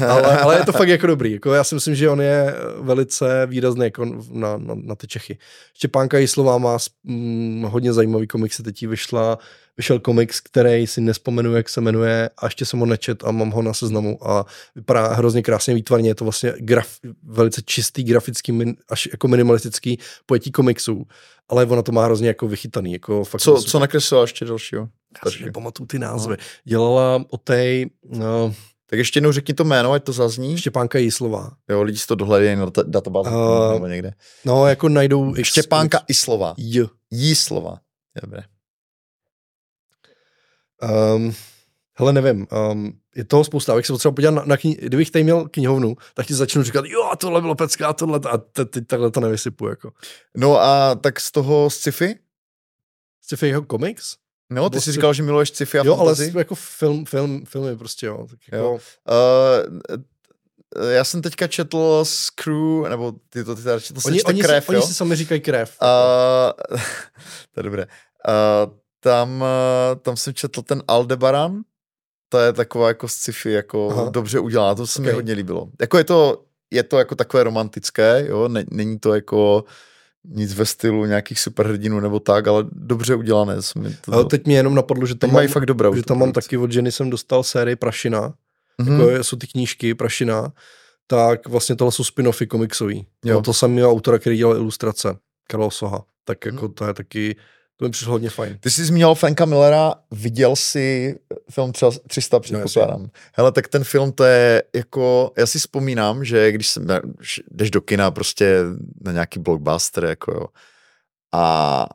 Ale, 0.08 0.40
ale 0.40 0.58
je 0.58 0.66
to 0.66 0.72
fakt 0.72 0.88
jako 0.88 1.08
dobrý. 1.08 1.32
Jako 1.32 1.54
já 1.54 1.64
si 1.64 1.76
myslím, 1.76 1.96
že 1.96 2.10
on 2.10 2.22
je 2.22 2.56
velice 2.80 3.46
výrazný 3.46 3.84
jako 3.84 4.06
na, 4.32 4.58
na, 4.58 4.76
na 4.76 4.96
ty 4.96 5.08
Čechy. 5.08 5.38
Štěpánka 5.74 6.18
Jislova 6.18 6.58
má 6.58 6.78
hm, 7.06 7.64
hodně 7.68 7.94
zajímavý 7.94 8.28
komiks, 8.28 8.62
teď 8.64 8.88
vyšla, 8.88 9.38
vyšel 9.78 10.00
komiks, 10.00 10.40
který 10.40 10.88
si 10.88 11.02
nespomenu, 11.02 11.56
jak 11.56 11.70
se 11.70 11.82
jmenuje 11.82 12.30
a 12.38 12.46
ještě 12.46 12.66
jsem 12.66 12.80
ho 12.80 12.86
nečet 12.86 13.24
a 13.24 13.32
mám 13.32 13.52
ho 13.52 13.62
na 13.62 13.74
seznamu 13.74 14.28
a 14.30 14.46
vypadá 14.76 15.14
hrozně 15.14 15.42
krásně 15.42 15.74
výtvarně. 15.74 16.10
Je 16.10 16.16
to 16.16 16.26
vlastně 16.26 16.54
graf, 16.58 16.88
velice 17.24 17.62
čistý, 17.66 18.04
grafický, 18.04 18.52
min, 18.52 18.76
až 18.90 19.10
jako 19.12 19.28
minimalistický 19.28 20.00
pojetí 20.26 20.52
komiksů, 20.52 21.04
ale 21.50 21.66
ona 21.66 21.82
to 21.82 21.92
má 21.92 22.06
hrozně 22.06 22.28
jako 22.28 22.48
vychytaný. 22.48 22.94
Jako 22.94 23.24
fakt 23.24 23.42
co, 23.42 23.62
co 23.62 23.80
nakreslila 23.80 24.22
ještě 24.22 24.46
dalšího? 24.46 24.90
Já 25.26 25.32
si 25.32 25.46
nepamatuju 25.46 25.88
ty 25.88 26.00
názvy. 26.00 26.36
No. 26.40 26.44
Dělala 26.64 27.26
o 27.30 27.38
té... 27.38 27.86
No, 28.10 28.54
tak 28.92 28.98
ještě 28.98 29.18
jednou 29.18 29.32
řekni 29.32 29.54
to 29.54 29.64
jméno, 29.64 29.92
ať 29.92 30.04
to 30.04 30.14
zazní. 30.14 30.58
Štěpánka 30.58 31.00
Jíslová. 31.00 31.52
Jo, 31.70 31.84
lidi 31.84 31.98
si 31.98 32.08
to 32.08 32.16
dohledají 32.16 32.56
na 32.56 32.66
databázi 32.86 33.30
uh, 33.30 33.74
nebo 33.74 33.88
někde. 33.88 34.14
No, 34.46 34.68
jako 34.68 34.90
najdou... 34.90 35.36
Štěpánka 35.42 35.98
X, 35.98 36.06
Islova. 36.08 36.54
J. 36.58 36.88
Jíslova. 37.12 37.80
Dobře. 38.22 38.44
Um, 41.16 41.34
hele, 41.94 42.14
nevím, 42.14 42.48
um, 42.72 43.00
je 43.16 43.24
toho 43.24 43.44
spousta, 43.44 43.74
abych 43.74 43.86
se 43.86 43.94
potřeboval 43.94 44.16
podívat 44.16 44.32
na, 44.32 44.44
na 44.46 44.56
kni- 44.56 44.78
kdybych 44.82 45.12
tady 45.12 45.24
měl 45.24 45.50
knihovnu, 45.50 45.96
tak 46.14 46.26
ti 46.28 46.34
začnu 46.34 46.64
říkat, 46.64 46.86
jo, 46.86 47.12
tohle 47.18 47.42
bylo 47.42 47.56
pecká, 47.56 47.94
tohle, 47.94 48.20
a 48.32 48.38
teď 48.38 48.88
takhle 48.88 49.12
to 49.12 49.20
nevysypu, 49.20 49.68
jako. 49.68 49.92
No 50.38 50.62
a 50.62 50.96
tak 50.96 51.20
z 51.20 51.32
toho 51.32 51.70
sci-fi? 51.70 52.16
Sci-fi 53.22 53.50
jako 53.50 53.66
komiks? 53.66 54.16
No, 54.52 54.70
ty 54.70 54.82
jsi 54.82 54.92
říkal, 54.92 55.14
že 55.14 55.24
miluješ 55.24 55.50
sci-fi 55.50 55.80
a 55.80 55.86
Jo, 55.86 55.96
fantasy. 55.96 56.32
ale 56.32 56.42
jako 56.42 56.56
film, 56.56 57.06
film, 57.06 57.46
filmy 57.46 57.78
prostě, 57.78 58.06
jo. 58.06 58.28
Tak 58.30 58.40
jako... 58.52 58.64
jo. 58.64 58.72
Uh, 58.72 58.80
já 60.90 61.04
jsem 61.04 61.22
teďka 61.22 61.48
četl 61.48 62.06
Screw, 62.06 62.90
nebo 62.90 63.14
ty 63.30 63.44
to 63.44 63.56
ty 63.56 63.64
tady 63.64 63.82
četl, 63.82 64.00
oni, 64.06 64.24
oni, 64.24 64.42
krev, 64.42 64.66
si, 64.66 64.74
jo? 64.74 64.80
oni 64.80 64.88
si 64.88 64.94
sami 64.94 65.16
říkají 65.16 65.42
krev. 65.42 65.78
Uh, 65.82 66.78
to 67.54 67.60
je 67.60 67.64
dobré. 67.64 67.86
Uh, 67.86 68.74
tam, 69.00 69.42
uh, 69.42 69.48
tam 70.02 70.18
jsem 70.18 70.34
četl 70.34 70.62
ten 70.62 70.84
Aldebaran, 70.88 71.62
to 72.30 72.40
je 72.40 72.54
taková 72.54 72.88
jako 72.88 73.08
sci-fi, 73.08 73.52
jako 73.52 73.90
Aha. 73.92 74.10
dobře 74.10 74.40
udělaná, 74.40 74.76
to 74.76 74.88
se 74.88 75.00
okay. 75.00 75.12
mi 75.12 75.16
hodně 75.16 75.34
líbilo. 75.34 75.68
Jako 75.82 75.98
je 75.98 76.04
to, 76.04 76.44
je 76.72 76.84
to 76.84 77.00
jako 77.00 77.16
takové 77.16 77.44
romantické, 77.44 78.26
jo, 78.28 78.50
není 78.72 79.00
to 79.00 79.14
jako 79.14 79.64
nic 80.26 80.54
ve 80.54 80.66
stylu 80.66 81.06
nějakých 81.06 81.40
superhrdinů 81.40 82.00
nebo 82.00 82.20
tak, 82.20 82.48
ale 82.48 82.66
dobře 82.72 83.16
udělané. 83.16 83.56
To, 84.06 84.14
ale 84.14 84.26
teď 84.26 84.46
mě 84.46 84.56
jenom 84.56 84.76
napadlo, 84.76 85.06
že 85.06 85.16
tam, 85.16 85.32
mají 85.32 85.48
mám, 85.48 85.54
fakt 85.54 85.66
dobré. 85.66 85.90
Že 85.96 86.04
tam 86.04 86.20
mám 86.20 86.32
taky 86.32 86.58
od 86.58 86.72
ženy 86.72 86.92
jsem 86.92 87.10
dostal 87.10 87.44
sérii 87.44 87.76
Prašina, 87.76 88.34
mm-hmm. 88.82 89.10
jako 89.10 89.24
jsou 89.24 89.38
ty 89.38 89.48
knížky 89.48 89.94
Prašina, 89.94 90.54
tak 91.08 91.48
vlastně 91.48 91.76
tohle 91.76 91.92
jsou 91.92 92.04
spin-offy 92.04 92.48
komiksový. 92.48 93.08
Jo. 93.26 93.42
To 93.42 93.54
samého 93.54 93.92
autora, 93.92 94.20
který 94.20 94.38
dělal 94.38 94.56
ilustrace, 94.56 95.18
Karlo 95.48 95.72
Soha. 95.72 96.04
Tak 96.26 96.46
jako 96.46 96.68
mm. 96.68 96.74
to 96.74 96.88
je 96.88 96.94
taky 96.94 97.36
to 97.82 97.86
mi 97.86 97.92
přišlo 97.92 98.12
hodně 98.12 98.30
fajn. 98.30 98.58
Ty 98.60 98.72
jsi 98.72 98.86
zmínil 98.86 99.16
Franka 99.16 99.46
Millera, 99.46 99.94
viděl 100.12 100.56
jsi 100.56 101.16
film 101.52 101.72
třeba 101.72 101.92
300, 102.08 102.38
no, 102.38 102.40
předpokládám. 102.40 103.02
No, 103.02 103.10
Hele, 103.34 103.52
tak 103.52 103.68
ten 103.68 103.84
film 103.84 104.12
to 104.12 104.24
je 104.24 104.64
jako, 104.76 105.32
já 105.38 105.46
si 105.46 105.60
vzpomínám, 105.60 106.26
že 106.26 106.52
když 106.52 106.68
jsem, 106.68 106.88
jdeš 107.52 107.72
do 107.72 107.82
kina 107.82 108.12
prostě 108.12 108.58
na 109.02 109.12
nějaký 109.12 109.40
blockbuster, 109.40 110.06
jako 110.06 110.32
jo, 110.32 110.46
a 111.34 111.86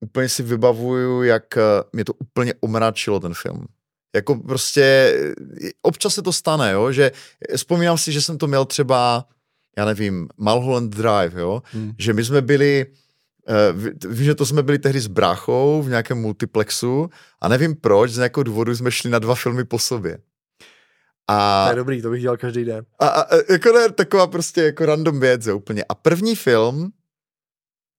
úplně 0.00 0.28
si 0.28 0.42
vybavuju, 0.42 1.22
jak 1.22 1.56
eh, 1.56 1.62
mě 1.92 2.04
to 2.04 2.12
úplně 2.12 2.54
omračilo 2.60 3.20
ten 3.20 3.34
film. 3.34 3.66
Jako 4.14 4.34
prostě, 4.34 5.14
občas 5.82 6.14
se 6.14 6.22
to 6.22 6.32
stane, 6.32 6.72
jo, 6.72 6.92
že 6.92 7.12
vzpomínám 7.56 7.98
si, 7.98 8.12
že 8.12 8.22
jsem 8.22 8.38
to 8.38 8.46
měl 8.46 8.64
třeba, 8.64 9.26
já 9.78 9.84
nevím, 9.84 10.28
Mulholland 10.36 10.94
Drive, 10.94 11.40
jo, 11.40 11.62
hmm. 11.72 11.92
že 11.98 12.12
my 12.12 12.24
jsme 12.24 12.42
byli, 12.42 12.86
vím, 14.08 14.24
že 14.24 14.34
to 14.34 14.46
jsme 14.46 14.62
byli 14.62 14.78
tehdy 14.78 15.00
s 15.00 15.06
bráchou 15.06 15.82
v 15.82 15.88
nějakém 15.88 16.18
multiplexu 16.18 17.10
a 17.40 17.48
nevím 17.48 17.76
proč, 17.76 18.10
z 18.10 18.16
nějakého 18.16 18.44
důvodu 18.44 18.76
jsme 18.76 18.90
šli 18.90 19.10
na 19.10 19.18
dva 19.18 19.34
filmy 19.34 19.64
po 19.64 19.78
sobě. 19.78 20.18
A, 21.28 21.64
to 21.64 21.70
je 21.70 21.76
dobrý, 21.76 22.02
to 22.02 22.10
bych 22.10 22.20
dělal 22.20 22.36
každý 22.36 22.64
den. 22.64 22.84
A, 22.98 23.08
a, 23.08 23.24
jako 23.52 23.72
ne, 23.72 23.90
taková 23.90 24.26
prostě 24.26 24.62
jako 24.62 24.86
random 24.86 25.20
věc, 25.20 25.46
úplně. 25.46 25.84
A 25.88 25.94
první 25.94 26.36
film, 26.36 26.92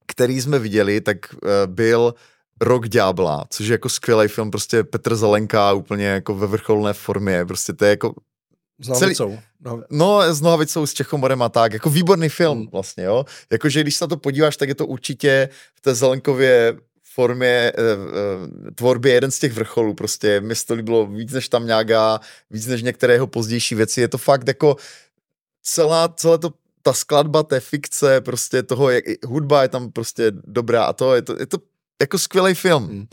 který 0.07 0.41
jsme 0.41 0.59
viděli, 0.59 1.01
tak 1.01 1.17
uh, 1.33 1.39
byl 1.65 2.13
Rok 2.61 2.87
ďábla, 2.87 3.45
což 3.49 3.67
je 3.67 3.71
jako 3.71 3.89
skvělý 3.89 4.27
film, 4.27 4.51
prostě 4.51 4.83
Petr 4.83 5.15
Zelenka 5.15 5.73
úplně 5.73 6.05
jako 6.05 6.35
ve 6.35 6.47
vrcholné 6.47 6.93
formě, 6.93 7.45
prostě 7.45 7.73
to 7.73 7.85
je 7.85 7.89
jako. 7.89 8.13
Celý, 8.93 9.15
no, 9.89 10.33
s 10.33 10.41
Nohavicou, 10.41 10.85
s 10.85 10.93
Čechomorem 10.93 11.41
a 11.41 11.49
tak. 11.49 11.73
Jako 11.73 11.89
výborný 11.89 12.29
film 12.29 12.57
hmm. 12.57 12.67
vlastně, 12.71 13.03
jo. 13.03 13.25
Jakože 13.51 13.81
když 13.81 13.95
se 13.95 14.03
na 14.03 14.07
to 14.07 14.17
podíváš, 14.17 14.57
tak 14.57 14.69
je 14.69 14.75
to 14.75 14.85
určitě 14.85 15.49
v 15.75 15.81
té 15.81 15.95
Zelenkově 15.95 16.77
formě 17.03 17.47
e, 17.47 17.71
e, 17.71 18.71
tvorbě 18.75 19.13
jeden 19.13 19.31
z 19.31 19.39
těch 19.39 19.53
vrcholů. 19.53 19.93
Prostě 19.93 20.41
mě 20.41 20.55
to 20.67 20.73
líbilo 20.73 21.07
víc 21.07 21.31
než 21.31 21.49
tam 21.49 21.65
nějaká, 21.65 22.19
víc 22.51 22.67
než 22.67 22.81
některé 22.81 23.13
jeho 23.13 23.27
pozdější 23.27 23.75
věci. 23.75 24.01
Je 24.01 24.07
to 24.07 24.17
fakt 24.17 24.47
jako 24.47 24.75
celá, 25.63 26.07
celé 26.07 26.37
to 26.37 26.53
ta 26.81 26.93
skladba 26.93 27.43
té 27.43 27.59
fikce, 27.59 28.21
prostě 28.21 28.63
toho, 28.63 28.89
jak 28.89 29.03
hudba 29.25 29.61
je 29.61 29.67
tam 29.67 29.91
prostě 29.91 30.31
dobrá 30.31 30.83
a 30.83 30.93
to, 30.93 31.15
je 31.15 31.21
to, 31.21 31.39
je 31.39 31.45
to 31.45 31.57
jako 32.01 32.19
skvělý 32.19 32.53
film. 32.53 33.07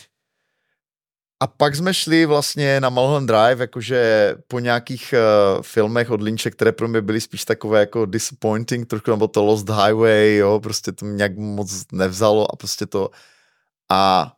A 1.45 1.47
pak 1.47 1.77
jsme 1.77 1.95
šli 1.95 2.27
vlastně 2.27 2.81
na 2.81 2.89
Mulholland 2.89 3.29
Drive, 3.29 3.63
jakože 3.63 4.35
po 4.49 4.59
nějakých 4.59 5.15
uh, 5.57 5.63
filmech 5.63 6.11
od 6.11 6.23
Lynche, 6.23 6.51
které 6.51 6.73
pro 6.73 6.89
mě 6.89 7.01
byly 7.01 7.21
spíš 7.21 7.45
takové 7.45 7.81
jako 7.81 8.07
disappointing, 8.07 8.89
trošku 8.89 9.11
nebo 9.11 9.29
to 9.29 9.45
Lost 9.45 9.69
Highway, 9.69 10.37
jo, 10.37 10.61
prostě 10.61 10.93
to 10.93 11.07
mě 11.07 11.15
nějak 11.15 11.37
moc 11.37 11.85
nevzalo 11.93 12.53
a 12.53 12.57
prostě 12.57 12.87
to 12.87 13.11
a 13.91 14.33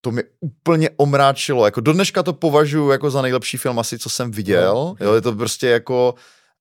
to 0.00 0.10
mi 0.10 0.22
úplně 0.40 0.90
omráčilo, 0.96 1.64
jako 1.64 1.80
do 1.80 1.92
dneška 1.92 2.22
to 2.22 2.32
považuji 2.32 2.90
jako 2.90 3.10
za 3.10 3.22
nejlepší 3.22 3.56
film 3.56 3.78
asi, 3.78 3.98
co 3.98 4.10
jsem 4.10 4.30
viděl, 4.30 4.74
no, 4.74 5.06
jo, 5.06 5.14
je 5.14 5.20
to 5.20 5.32
prostě 5.32 5.68
jako 5.68 6.14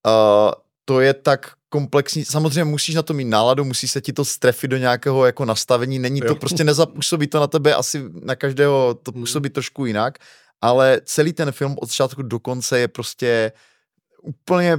uh, 0.08 0.52
to 0.86 1.02
je 1.02 1.14
tak 1.14 1.52
komplexní, 1.70 2.26
samozřejmě 2.26 2.64
musíš 2.64 2.96
na 2.96 3.02
to 3.02 3.14
mít 3.14 3.26
náladu, 3.26 3.66
musí 3.66 3.88
se 3.88 4.02
ti 4.02 4.14
to 4.14 4.26
strefit 4.26 4.72
do 4.72 4.78
nějakého 4.78 5.26
jako 5.26 5.46
nastavení, 5.46 6.00
není 6.00 6.22
to 6.22 6.28
jo. 6.28 6.36
prostě 6.36 6.64
nezapůsobí 6.64 7.28
to 7.28 7.40
na 7.40 7.48
tebe, 7.48 7.76
asi 7.76 8.04
na 8.24 8.36
každého 8.36 8.94
to 9.04 9.12
hmm. 9.12 9.22
působí 9.22 9.50
trošku 9.50 9.86
jinak, 9.86 10.20
ale 10.62 11.02
celý 11.06 11.34
ten 11.34 11.52
film 11.52 11.76
od 11.82 11.90
začátku 11.90 12.22
do 12.22 12.40
konce 12.40 12.80
je 12.80 12.88
prostě 12.88 13.52
úplně 14.22 14.78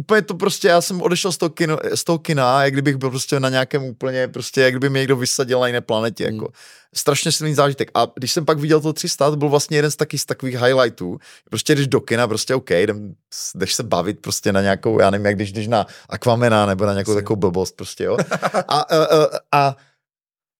úplně 0.00 0.22
to 0.22 0.34
prostě, 0.34 0.68
já 0.68 0.80
jsem 0.80 1.02
odešel 1.02 1.32
z 1.32 1.36
toho, 1.38 1.50
kino, 1.50 1.78
z 1.94 2.04
toho 2.04 2.18
kina, 2.18 2.64
jak 2.64 2.72
kdybych 2.72 2.96
byl 2.96 3.10
prostě 3.10 3.40
na 3.40 3.48
nějakém 3.48 3.84
úplně, 3.84 4.28
prostě 4.28 4.60
jak 4.60 4.72
kdyby 4.72 4.90
mě 4.90 4.98
někdo 4.98 5.16
vysadil 5.16 5.60
na 5.60 5.66
jiné 5.66 5.80
planetě, 5.80 6.24
jako. 6.24 6.44
Hmm. 6.44 6.54
Strašně 6.94 7.32
silný 7.32 7.54
zážitek. 7.54 7.90
A 7.94 8.06
když 8.14 8.32
jsem 8.32 8.44
pak 8.44 8.58
viděl 8.58 8.80
to 8.80 8.92
300, 8.92 9.30
to 9.30 9.36
byl 9.36 9.48
vlastně 9.48 9.78
jeden 9.78 9.90
z 9.90 9.96
takých, 9.96 10.20
z 10.20 10.26
takových 10.26 10.56
highlightů. 10.56 11.18
Prostě 11.50 11.74
když 11.74 11.86
do 11.86 12.00
kina, 12.00 12.28
prostě 12.28 12.54
OK, 12.54 12.70
jdem, 12.70 13.14
jdeš 13.54 13.74
se 13.74 13.82
bavit 13.82 14.20
prostě 14.20 14.52
na 14.52 14.60
nějakou, 14.60 15.00
já 15.00 15.10
nevím, 15.10 15.26
jak 15.26 15.34
když 15.34 15.52
jdeš 15.52 15.68
na 15.68 15.86
Aquamena 16.08 16.66
nebo 16.66 16.86
na 16.86 16.92
nějakou 16.92 17.14
takovou 17.14 17.36
blbost 17.36 17.76
prostě, 17.76 18.04
jo. 18.04 18.16
A, 18.68 18.80
a, 18.80 18.80
a, 18.82 19.28
a 19.52 19.76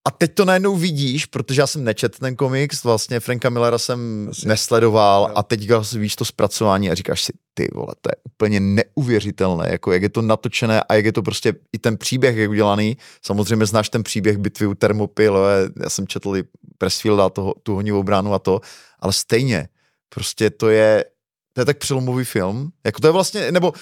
a 0.07 0.11
teď 0.11 0.33
to 0.33 0.45
najednou 0.45 0.75
vidíš, 0.75 1.25
protože 1.25 1.61
já 1.61 1.67
jsem 1.67 1.83
nečet 1.83 2.19
ten 2.19 2.35
komiks, 2.35 2.83
vlastně 2.83 3.19
Franka 3.19 3.49
Millera 3.49 3.77
jsem 3.77 4.27
Asi. 4.31 4.47
nesledoval 4.47 5.31
a 5.35 5.43
teď 5.43 5.69
víš 5.95 6.15
to 6.15 6.25
zpracování 6.25 6.91
a 6.91 6.95
říkáš 6.95 7.23
si, 7.23 7.33
ty 7.53 7.67
vole, 7.73 7.93
to 8.01 8.09
je 8.09 8.15
úplně 8.23 8.59
neuvěřitelné, 8.59 9.67
jako 9.71 9.91
jak 9.91 10.01
je 10.01 10.09
to 10.09 10.21
natočené 10.21 10.83
a 10.83 10.93
jak 10.93 11.05
je 11.05 11.11
to 11.11 11.23
prostě 11.23 11.53
i 11.73 11.79
ten 11.79 11.97
příběh 11.97 12.37
jak 12.37 12.49
udělaný. 12.49 12.97
Samozřejmě 13.21 13.65
znáš 13.65 13.89
ten 13.89 14.03
příběh 14.03 14.37
bitvy 14.37 14.67
u 14.67 14.73
Thermopyl, 14.73 15.39
já 15.83 15.89
jsem 15.89 16.07
četl 16.07 16.37
i 16.37 16.43
Pressfielda, 16.77 17.29
toho, 17.29 17.53
tu 17.63 17.75
honivou 17.75 18.03
bránu 18.03 18.33
a 18.33 18.39
to, 18.39 18.61
ale 18.99 19.13
stejně, 19.13 19.67
prostě 20.09 20.49
to 20.49 20.69
je, 20.69 21.05
to 21.53 21.61
je 21.61 21.65
tak 21.65 21.77
přelomový 21.77 22.25
film. 22.25 22.71
Jako 22.83 23.01
to 23.01 23.07
je 23.07 23.11
vlastně, 23.11 23.51
nebo 23.51 23.73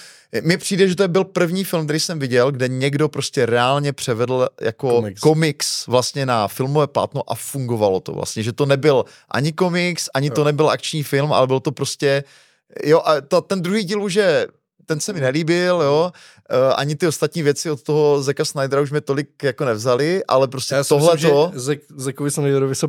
mi 0.41 0.57
přijde, 0.57 0.87
že 0.87 0.95
to 0.95 1.03
je 1.03 1.07
byl 1.07 1.23
první 1.23 1.63
film, 1.63 1.85
který 1.85 1.99
jsem 1.99 2.19
viděl, 2.19 2.51
kde 2.51 2.67
někdo 2.67 3.09
prostě 3.09 3.45
reálně 3.45 3.93
převedl 3.93 4.47
jako 4.61 4.89
komiks, 4.89 5.21
komiks 5.21 5.87
vlastně 5.87 6.25
na 6.25 6.47
filmové 6.47 6.87
plátno 6.87 7.31
a 7.31 7.35
fungovalo 7.35 7.99
to 7.99 8.11
vlastně, 8.11 8.43
že 8.43 8.53
to 8.53 8.65
nebyl 8.65 9.05
ani 9.31 9.53
komiks, 9.53 10.09
ani 10.13 10.27
jo. 10.27 10.33
to 10.33 10.43
nebyl 10.43 10.69
akční 10.69 11.03
film, 11.03 11.33
ale 11.33 11.47
byl 11.47 11.59
to 11.59 11.71
prostě, 11.71 12.23
jo 12.83 13.01
a 13.05 13.21
to, 13.21 13.41
ten 13.41 13.61
druhý 13.61 13.83
díl 13.83 14.03
už 14.03 14.13
je 14.13 14.47
ten 14.85 14.99
se 14.99 15.13
mi 15.13 15.19
nelíbil, 15.19 15.81
jo, 15.81 16.11
uh, 16.51 16.73
ani 16.75 16.95
ty 16.95 17.07
ostatní 17.07 17.41
věci 17.41 17.71
od 17.71 17.83
toho 17.83 18.23
Zeka 18.23 18.45
Snydera 18.45 18.81
už 18.81 18.91
mě 18.91 19.01
tolik 19.01 19.43
jako 19.43 19.65
nevzali, 19.65 20.25
ale 20.27 20.47
prostě 20.47 20.75
tohle 20.87 21.17
to... 21.17 21.51
Zek, 21.55 21.81
Zekovi 21.95 22.31
Snyderovi 22.31 22.75
se 22.75 22.87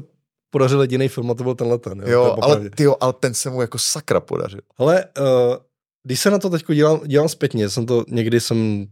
podařil 0.50 0.80
jediný 0.80 1.08
film 1.08 1.30
a 1.30 1.34
to 1.34 1.42
byl 1.44 1.54
tenhle 1.54 1.78
ten. 1.78 2.00
Jo, 2.00 2.08
jo 2.08 2.36
ale, 2.42 2.70
tyjo, 2.70 2.96
ale 3.00 3.12
ten 3.12 3.34
se 3.34 3.50
mu 3.50 3.60
jako 3.60 3.78
sakra 3.78 4.20
podařil. 4.20 4.60
Ale 4.78 5.04
uh, 5.18 5.56
když 6.02 6.20
se 6.20 6.30
na 6.30 6.38
to 6.38 6.50
teď 6.50 6.64
dělám, 6.74 7.00
dělám 7.06 7.28
zpětně, 7.28 7.68
jsem 7.68 7.86
to, 7.86 8.04
někdy 8.08 8.40
jsem 8.40 8.86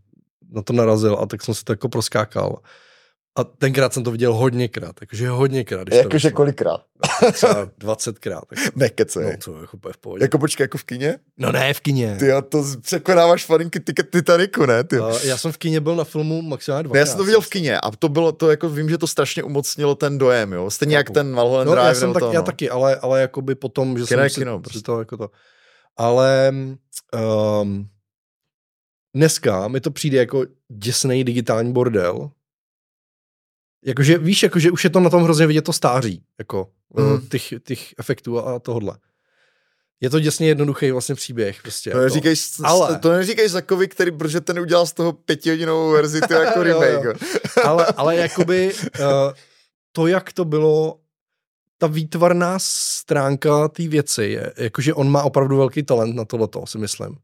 na 0.53 0.63
to 0.63 0.73
narazil 0.73 1.19
a 1.21 1.27
tak 1.27 1.43
jsem 1.43 1.55
si 1.55 1.65
to 1.65 1.73
jako 1.73 1.89
proskákal. 1.89 2.59
A 3.39 3.45
tenkrát 3.45 3.93
jsem 3.93 4.05
to 4.05 4.11
viděl 4.11 4.35
hodněkrát, 4.35 4.97
jakože 5.01 5.29
hodněkrát. 5.29 5.93
Jakože 5.93 6.31
kolikrát? 6.31 6.81
Třeba 7.33 7.67
20krát. 7.67 8.43
Ne, 8.77 8.89
kece. 8.89 9.21
No, 9.21 9.31
to 9.45 9.55
je 9.55 9.61
jako 9.61 9.79
v 9.93 9.99
pohodě. 9.99 10.25
Jako 10.25 10.39
počkej, 10.39 10.65
jako 10.65 10.79
v 10.79 10.85
kině? 10.85 11.19
No 11.37 11.53
ne, 11.53 11.75
v 11.75 11.81
kině. 11.81 12.17
Ty 12.19 12.27
to 12.49 12.65
překonáváš 12.81 13.45
farinky 13.45 13.81
Titaniku, 13.81 14.67
ne? 14.67 14.85
Ty. 14.85 15.01
Uh, 15.01 15.19
já 15.25 15.37
jsem 15.37 15.53
v 15.53 15.57
kině 15.57 15.81
byl 15.81 15.97
na 15.97 16.05
filmu 16.05 16.43
maximálně 16.43 16.83
dvakrát. 16.83 17.01
Já 17.01 17.07
jsem 17.07 17.17
to 17.17 17.25
viděl 17.25 17.41
v 17.41 17.49
kině 17.49 17.81
a 17.81 17.91
to 17.91 18.09
bylo, 18.09 18.33
to 18.33 18.51
jako 18.51 18.69
vím, 18.69 18.89
že 18.89 18.99
to 18.99 19.07
strašně 19.07 19.43
umocnilo 19.43 19.95
ten 19.95 20.19
dojem, 20.19 20.53
jo. 20.53 20.71
Stejně 20.71 20.97
jak 20.97 21.11
ten 21.11 21.35
Mulholland 21.35 21.67
no, 21.67 21.75
Drive. 21.75 21.89
Já, 21.89 21.95
jsem 21.95 22.13
tak, 22.13 22.23
to, 22.23 22.33
já 22.33 22.41
no. 22.41 22.47
taky, 22.47 22.71
ale, 22.71 22.97
ale 22.97 23.21
jakoby 23.21 23.55
potom, 23.55 23.99
že 23.99 24.05
kino 24.05 24.23
jsem 24.23 24.43
kino, 24.43 24.57
si, 24.57 24.63
prostě. 24.63 24.81
to 24.81 24.99
jako 24.99 25.17
to. 25.17 25.31
Ale 25.97 26.53
um, 27.63 27.89
dneska 29.17 29.69
mi 29.69 29.81
to 29.81 29.91
přijde 29.91 30.19
jako 30.19 30.45
děsný 30.69 31.25
digitální 31.25 31.73
bordel, 31.73 32.31
Jakože 33.85 34.19
víš, 34.19 34.43
jakože 34.43 34.71
už 34.71 34.85
je 34.85 34.91
to 34.91 35.01
na 35.01 35.11
tom 35.11 35.23
hrozně 35.23 35.47
vidět 35.47 35.63
to 35.63 35.73
stáří, 35.73 36.23
jako 36.39 36.69
mm. 36.97 37.27
těch, 37.29 37.55
těch 37.63 37.95
efektů 37.99 38.39
a 38.47 38.59
tohle. 38.59 38.99
Je 40.01 40.11
to 40.11 40.21
děsně 40.21 40.49
jednoduchý 40.49 40.91
vlastně 40.91 41.15
příběh. 41.15 41.63
Prostě, 41.63 41.91
to, 41.91 41.97
jako. 41.97 42.05
neříkej, 42.05 42.35
ale... 42.65 42.99
to 42.99 43.13
neříkej 43.13 43.49
Zakovi, 43.49 43.89
který, 43.89 44.11
protože 44.11 44.41
ten 44.41 44.59
udělal 44.59 44.87
z 44.87 44.93
toho 44.93 45.13
pětihodinovou 45.13 45.91
verzi, 45.91 46.21
to 46.21 46.35
jako 46.35 46.63
remake. 46.63 47.05
jo, 47.05 47.11
jo. 47.11 47.15
ale, 47.65 47.87
ale 47.87 48.17
jakoby 48.17 48.75
uh, 48.75 49.07
to, 49.93 50.07
jak 50.07 50.33
to 50.33 50.45
bylo, 50.45 50.99
ta 51.79 51.87
výtvarná 51.87 52.59
stránka 52.59 53.69
té 53.69 53.89
věci 53.89 54.25
je, 54.25 54.53
jakože 54.57 54.95
on 54.95 55.11
má 55.11 55.23
opravdu 55.23 55.57
velký 55.57 55.83
talent 55.83 56.17
na 56.17 56.25
tohleto, 56.25 56.67
si 56.67 56.79
myslím 56.79 57.17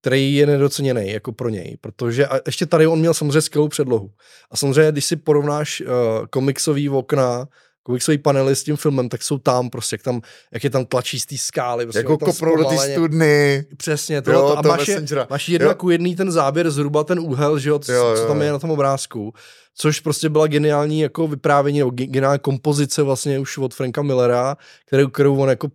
který 0.00 0.34
je 0.34 0.46
nedoceněný 0.46 1.10
jako 1.10 1.32
pro 1.32 1.48
něj, 1.48 1.76
protože 1.80 2.26
a 2.26 2.40
ještě 2.46 2.66
tady 2.66 2.86
on 2.86 2.98
měl 2.98 3.14
samozřejmě 3.14 3.40
skvělou 3.40 3.68
předlohu. 3.68 4.10
A 4.50 4.56
samozřejmě, 4.56 4.92
když 4.92 5.04
si 5.04 5.16
porovnáš 5.16 5.80
uh, 5.80 5.86
komiksový 6.30 6.88
okna, 6.88 7.48
komiksový 7.82 8.18
panely 8.18 8.56
s 8.56 8.64
tím 8.64 8.76
filmem, 8.76 9.08
tak 9.08 9.22
jsou 9.22 9.38
tam 9.38 9.70
prostě, 9.70 9.94
jak, 9.94 10.02
tam, 10.02 10.20
jak 10.52 10.64
je 10.64 10.70
tam 10.70 10.84
tlačí 10.84 11.20
z 11.20 11.26
té 11.26 11.38
skály. 11.38 11.84
Prostě, 11.84 11.98
jako 11.98 12.18
kopnou 12.18 12.56
do 12.56 12.64
té 12.64 12.76
studny. 12.92 13.64
Přesně, 13.76 14.22
to, 14.22 14.32
jo, 14.32 14.54
a 14.56 14.62
máš, 14.62 14.88
je, 14.88 15.04
máš 15.30 15.48
jedna 15.48 15.68
jo. 15.68 15.74
ku 15.74 15.90
jedný 15.90 16.16
ten 16.16 16.32
záběr, 16.32 16.70
zhruba 16.70 17.04
ten 17.04 17.20
úhel, 17.20 17.58
že 17.58 17.68
jo, 17.68 17.78
co, 17.78 17.92
jo, 17.92 18.06
jo, 18.06 18.16
co 18.16 18.26
tam 18.26 18.42
je 18.42 18.52
na 18.52 18.58
tom 18.58 18.70
obrázku, 18.70 19.32
což 19.74 20.00
prostě 20.00 20.28
byla 20.28 20.46
geniální 20.46 21.00
jako 21.00 21.28
vyprávění, 21.28 21.78
nebo 21.78 21.90
geniální 21.90 22.38
kompozice 22.38 23.02
vlastně 23.02 23.38
už 23.38 23.58
od 23.58 23.74
Franka 23.74 24.02
Millera, 24.02 24.56
kterou, 24.86 25.08
kterou 25.08 25.36
on 25.36 25.48
jako 25.48 25.68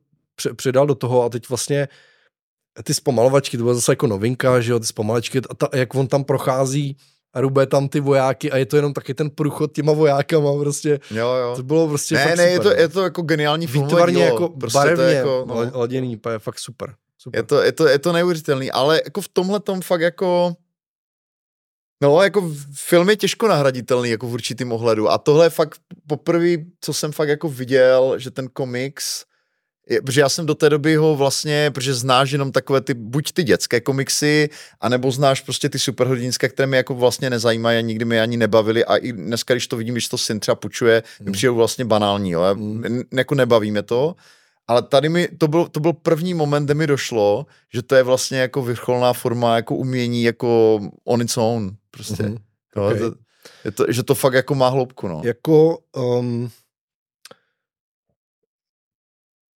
předal 0.56 0.88
do 0.88 0.95
toho 0.95 1.24
a 1.24 1.30
teď 1.30 1.50
vlastně 1.50 1.88
ty 2.84 2.94
zpomalovačky, 2.94 3.58
to 3.58 3.64
byla 3.64 3.76
zase 3.76 3.92
jako 3.92 4.08
novinka, 4.08 4.62
že 4.62 4.72
jo, 4.72 4.80
ty 4.80 4.86
zpomalovačky, 4.86 5.42
a 5.50 5.54
ta, 5.54 5.70
jak 5.74 5.95
on 5.95 6.08
tam 6.08 6.24
prochází 6.24 6.98
a 7.34 7.42
rube 7.42 7.66
tam 7.66 7.90
ty 7.90 8.00
vojáky 8.00 8.52
a 8.52 8.58
je 8.58 8.66
to 8.66 8.76
jenom 8.76 8.94
taky 8.94 9.14
ten 9.14 9.30
průchod 9.30 9.74
těma 9.74 9.94
vojákama 9.94 10.60
prostě. 10.60 11.00
Jo, 11.12 11.28
jo. 11.28 11.54
To 11.56 11.64
bylo 11.64 11.88
prostě 11.88 12.16
Ne, 12.16 12.24
fakt 12.24 12.38
ne, 12.38 12.56
super, 12.56 12.68
je 12.68 12.76
to, 12.76 12.82
je 12.82 12.90
to 12.90 13.04
jako 13.04 13.22
geniální 13.22 13.68
film. 13.68 13.86
Výtvarně 13.86 14.24
jako 14.24 14.50
prostě 14.50 14.78
barevně 14.78 15.04
to 15.04 15.12
jako, 15.12 15.45
no. 15.48 15.80
laděný, 15.80 16.20
je 16.32 16.40
fakt 16.40 16.60
super. 16.60 16.95
super. 17.18 17.40
Je 17.40 17.44
to, 17.44 17.62
je 17.62 17.72
to, 17.72 17.88
je 17.88 18.00
to 18.00 18.14
neuvěřitelný, 18.14 18.72
ale 18.72 19.02
jako 19.06 19.22
v 19.22 19.28
tomhle 19.28 19.60
tom 19.60 19.82
fakt 19.82 20.02
jako 20.02 20.56
No, 22.04 22.22
jako 22.22 22.52
film 22.74 23.10
je 23.10 23.18
těžko 23.18 23.48
nahraditelný 23.48 24.10
jako 24.10 24.28
v 24.28 24.34
určitým 24.34 24.72
ohledu 24.72 25.10
a 25.10 25.18
tohle 25.18 25.45
je 25.45 25.50
fakt 25.50 25.80
poprvé, 26.08 26.56
co 26.82 26.94
jsem 26.94 27.12
fakt 27.12 27.30
jako 27.30 27.50
viděl, 27.50 28.14
že 28.18 28.32
ten 28.32 28.48
komiks 28.54 29.22
je, 29.22 29.26
protože 30.06 30.22
já 30.22 30.30
jsem 30.30 30.46
do 30.46 30.56
té 30.56 30.70
doby 30.70 30.96
ho 30.96 31.16
vlastně, 31.16 31.72
protože 31.72 31.94
znáš 31.94 32.32
jenom 32.32 32.52
takové 32.52 32.82
ty, 32.82 32.94
buď 32.94 33.32
ty 33.32 33.44
dětské 33.44 33.82
komiksy, 33.82 34.50
anebo 34.82 35.12
znáš 35.12 35.42
prostě 35.42 35.70
ty 35.70 35.80
superhrdinské, 35.80 36.50
které 36.50 36.68
mě 36.68 36.78
jako 36.78 36.96
vlastně 36.96 37.30
nezajímají 37.30 37.78
a 37.78 37.82
nikdy 37.82 38.06
mi 38.06 38.22
ani 38.22 38.38
nebavili 38.38 38.86
a 38.86 38.98
i 38.98 39.12
dneska, 39.12 39.54
když 39.54 39.68
to 39.68 39.78
vidím, 39.78 39.94
když 39.94 40.08
to 40.08 40.18
syn 40.18 40.40
třeba 40.40 40.56
půjčuje, 40.56 41.04
mm. 41.20 41.26
mi 41.26 41.32
přijde 41.32 41.52
vlastně 41.52 41.86
banální, 41.86 42.32
jo, 42.32 42.42
mm. 42.54 43.02
jako 43.14 43.36
nebaví 43.36 43.72
mě 43.72 43.84
to, 43.84 44.16
ale 44.68 44.82
tady 44.82 45.10
mi, 45.10 45.28
to 45.38 45.48
byl, 45.48 45.68
to 45.68 45.80
byl 45.80 45.94
první 45.94 46.34
moment, 46.34 46.66
kde 46.66 46.74
mi 46.74 46.88
došlo, 46.88 47.46
že 47.74 47.82
to 47.82 47.96
je 47.96 48.04
vlastně 48.04 48.40
jako 48.40 48.62
vrcholná 48.62 49.14
forma 49.14 49.56
jako 49.56 49.76
umění, 49.76 50.24
jako 50.24 50.80
on 51.04 51.22
its 51.22 51.38
own, 51.38 51.76
prostě. 51.92 52.24
Mm. 52.24 52.38
Jo, 52.76 52.86
okay. 52.86 53.00
to, 53.00 53.14
je 53.66 53.72
to, 53.72 53.86
že 53.90 54.04
to 54.04 54.16
fakt 54.16 54.34
jako 54.34 54.56
má 54.56 54.70
hloubku, 54.70 55.08
no. 55.08 55.22
Jako, 55.24 55.80
um, 55.96 56.50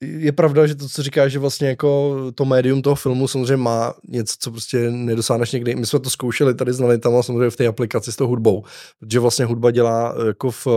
je 0.01 0.31
pravda, 0.31 0.67
že 0.67 0.75
to, 0.75 0.89
co 0.89 1.03
říkáš, 1.03 1.31
že 1.31 1.39
vlastně 1.39 1.67
jako 1.67 2.15
to 2.35 2.45
médium 2.45 2.81
toho 2.81 2.95
filmu 2.95 3.27
samozřejmě 3.27 3.57
má 3.57 3.93
něco, 4.07 4.35
co 4.39 4.51
prostě 4.51 4.91
nedosáhneš 4.91 5.51
někdy. 5.51 5.75
My 5.75 5.85
jsme 5.85 5.99
to 5.99 6.09
zkoušeli 6.09 6.55
tady 6.55 6.73
s 6.73 6.79
Nalitama 6.79 7.23
samozřejmě 7.23 7.49
v 7.49 7.55
té 7.55 7.67
aplikaci 7.67 8.11
s 8.11 8.15
tou 8.15 8.27
hudbou, 8.27 8.63
protože 8.99 9.19
vlastně 9.19 9.45
hudba 9.45 9.71
dělá 9.71 10.15
jako 10.27 10.51
v, 10.51 10.67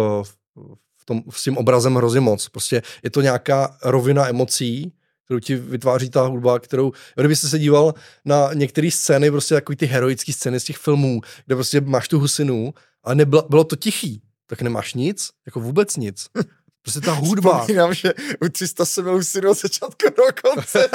v 0.99 1.05
tom, 1.05 1.23
s 1.31 1.43
tím 1.43 1.57
obrazem 1.57 1.95
hrozně 1.95 2.21
moc. 2.21 2.49
Prostě 2.49 2.83
je 3.03 3.11
to 3.11 3.21
nějaká 3.21 3.77
rovina 3.85 4.29
emocí, 4.29 4.93
kterou 5.25 5.41
ti 5.41 5.57
vytváří 5.57 6.11
ta 6.11 6.23
hudba, 6.27 6.59
kterou, 6.59 6.93
kdybyste 7.17 7.49
se 7.49 7.59
díval 7.59 7.95
na 8.25 8.51
některé 8.55 8.91
scény, 8.91 9.31
prostě 9.31 9.55
takový 9.55 9.77
ty 9.77 9.87
heroické 9.87 10.33
scény 10.33 10.61
z 10.61 10.65
těch 10.65 10.77
filmů, 10.77 11.21
kde 11.47 11.55
prostě 11.55 11.81
máš 11.81 12.09
tu 12.09 12.21
husinu 12.21 12.75
a 13.05 13.15
nebylo, 13.15 13.47
bylo 13.49 13.65
to 13.65 13.77
tichý, 13.77 14.23
tak 14.47 14.63
nemáš 14.63 14.95
nic, 14.95 15.31
jako 15.47 15.61
vůbec 15.61 15.97
nic. 15.97 16.27
Prostě 16.83 17.01
ta 17.01 17.13
hudba. 17.13 17.61
Vzpomínám, 17.61 17.95
že 17.95 18.15
u 18.41 18.49
300 18.49 18.85
jsem 18.85 19.05
měl 19.05 19.17
už 19.17 19.35
od 19.37 19.59
začátku 19.59 20.07
do 20.17 20.23
konce. 20.43 20.89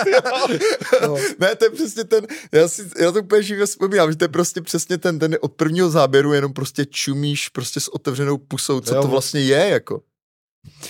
no. 1.02 1.16
ne, 1.40 1.56
to 1.56 1.66
je 1.66 1.70
přesně 1.72 2.04
ten, 2.04 2.28
já, 2.52 2.68
si, 2.68 2.90
já 3.00 3.12
to 3.12 3.20
úplně 3.20 3.44
živě 3.44 3.66
vzpomínám, 3.66 4.12
že 4.12 4.18
to 4.18 4.24
je 4.24 4.28
prostě 4.28 4.62
přesně 4.62 4.98
ten, 4.98 5.20
ten 5.20 5.38
od 5.42 5.54
prvního 5.54 5.90
záběru 5.90 6.34
jenom 6.34 6.54
prostě 6.54 6.86
čumíš 6.86 7.50
prostě 7.50 7.80
s 7.80 7.88
otevřenou 7.88 8.38
pusou, 8.38 8.80
co 8.80 8.96
jo. 8.96 9.02
to 9.02 9.08
vlastně 9.08 9.42
je, 9.42 9.70
jako. 9.70 10.02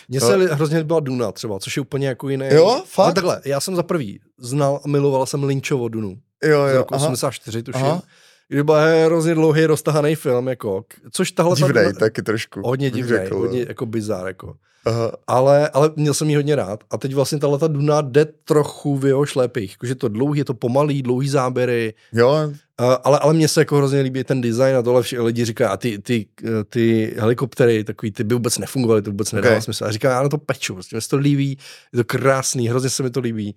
Mně 0.09 0.21
se 0.21 0.37
no. 0.37 0.55
hrozně 0.55 0.83
byla 0.83 0.99
Duna 0.99 1.31
třeba, 1.31 1.59
což 1.59 1.77
je 1.77 1.81
úplně 1.81 2.07
jako 2.07 2.29
jiné. 2.29 2.53
Jo, 2.53 2.83
fakt? 2.85 3.07
No 3.07 3.13
takhle, 3.13 3.41
já 3.45 3.59
jsem 3.59 3.75
za 3.75 3.83
prvý 3.83 4.19
znal 4.39 4.81
a 4.85 4.87
miloval 4.87 5.25
jsem 5.25 5.43
Lynchovo 5.43 5.87
Dunu. 5.87 6.17
Jo, 6.43 6.61
jo, 6.61 6.73
z 6.73 6.77
roku 6.77 6.95
aha. 6.95 7.05
84, 7.05 7.63
tuším. 7.63 7.85
Aha 7.85 8.01
kdy 8.49 8.63
byl 8.63 8.75
hrozně 9.05 9.35
dlouhý, 9.35 9.65
roztahaný 9.65 10.15
film, 10.15 10.47
jako, 10.47 10.85
což 11.11 11.31
tahle... 11.31 11.55
Divnej 11.55 11.93
ta, 11.93 11.99
taky 11.99 12.21
trošku. 12.21 12.61
Hodně 12.65 12.91
divný, 12.91 13.17
hodně 13.31 13.65
jako 13.67 13.85
bizar, 13.85 14.27
jako. 14.27 14.55
Aha. 14.87 15.11
Ale, 15.27 15.69
ale 15.69 15.91
měl 15.95 16.13
jsem 16.13 16.29
ji 16.29 16.35
hodně 16.35 16.55
rád. 16.55 16.83
A 16.91 16.97
teď 16.97 17.13
vlastně 17.13 17.39
tahle 17.39 17.59
ta 17.59 17.67
Duna 17.67 18.01
jde 18.01 18.25
trochu 18.25 18.97
v 18.97 19.05
jeho 19.05 19.25
šlepích. 19.25 19.71
Jakože 19.71 19.95
to 19.95 20.07
dlouhý, 20.07 20.39
je 20.39 20.45
to 20.45 20.53
pomalý, 20.53 21.01
dlouhý 21.01 21.29
záběry. 21.29 21.93
Jo. 22.13 22.51
Uh, 22.81 22.95
ale, 23.03 23.19
ale 23.19 23.33
mně 23.33 23.47
se 23.47 23.61
jako 23.61 23.77
hrozně 23.77 24.01
líbí 24.01 24.23
ten 24.23 24.41
design 24.41 24.75
a 24.75 24.81
tohle 24.81 25.01
všichni 25.01 25.25
lidi 25.25 25.45
říkají, 25.45 25.69
a 25.69 25.77
ty, 25.77 25.99
ty, 25.99 26.25
ty 26.69 27.15
helikoptery, 27.17 27.83
takový, 27.83 28.11
ty 28.11 28.23
by 28.23 28.35
vůbec 28.35 28.57
nefungovaly, 28.57 29.01
to 29.01 29.11
vůbec 29.11 29.31
nedává 29.31 29.53
okay. 29.55 29.61
smysl. 29.61 29.85
A 29.85 29.91
říká, 29.91 30.09
já 30.09 30.23
na 30.23 30.29
to 30.29 30.37
peču, 30.37 30.73
prostě 30.73 30.95
mě 30.95 31.01
se 31.01 31.09
to 31.09 31.17
líbí, 31.17 31.57
je 31.93 31.97
to 31.97 32.03
krásný, 32.03 32.69
hrozně 32.69 32.89
se 32.89 33.03
mi 33.03 33.09
to 33.09 33.19
líbí 33.19 33.55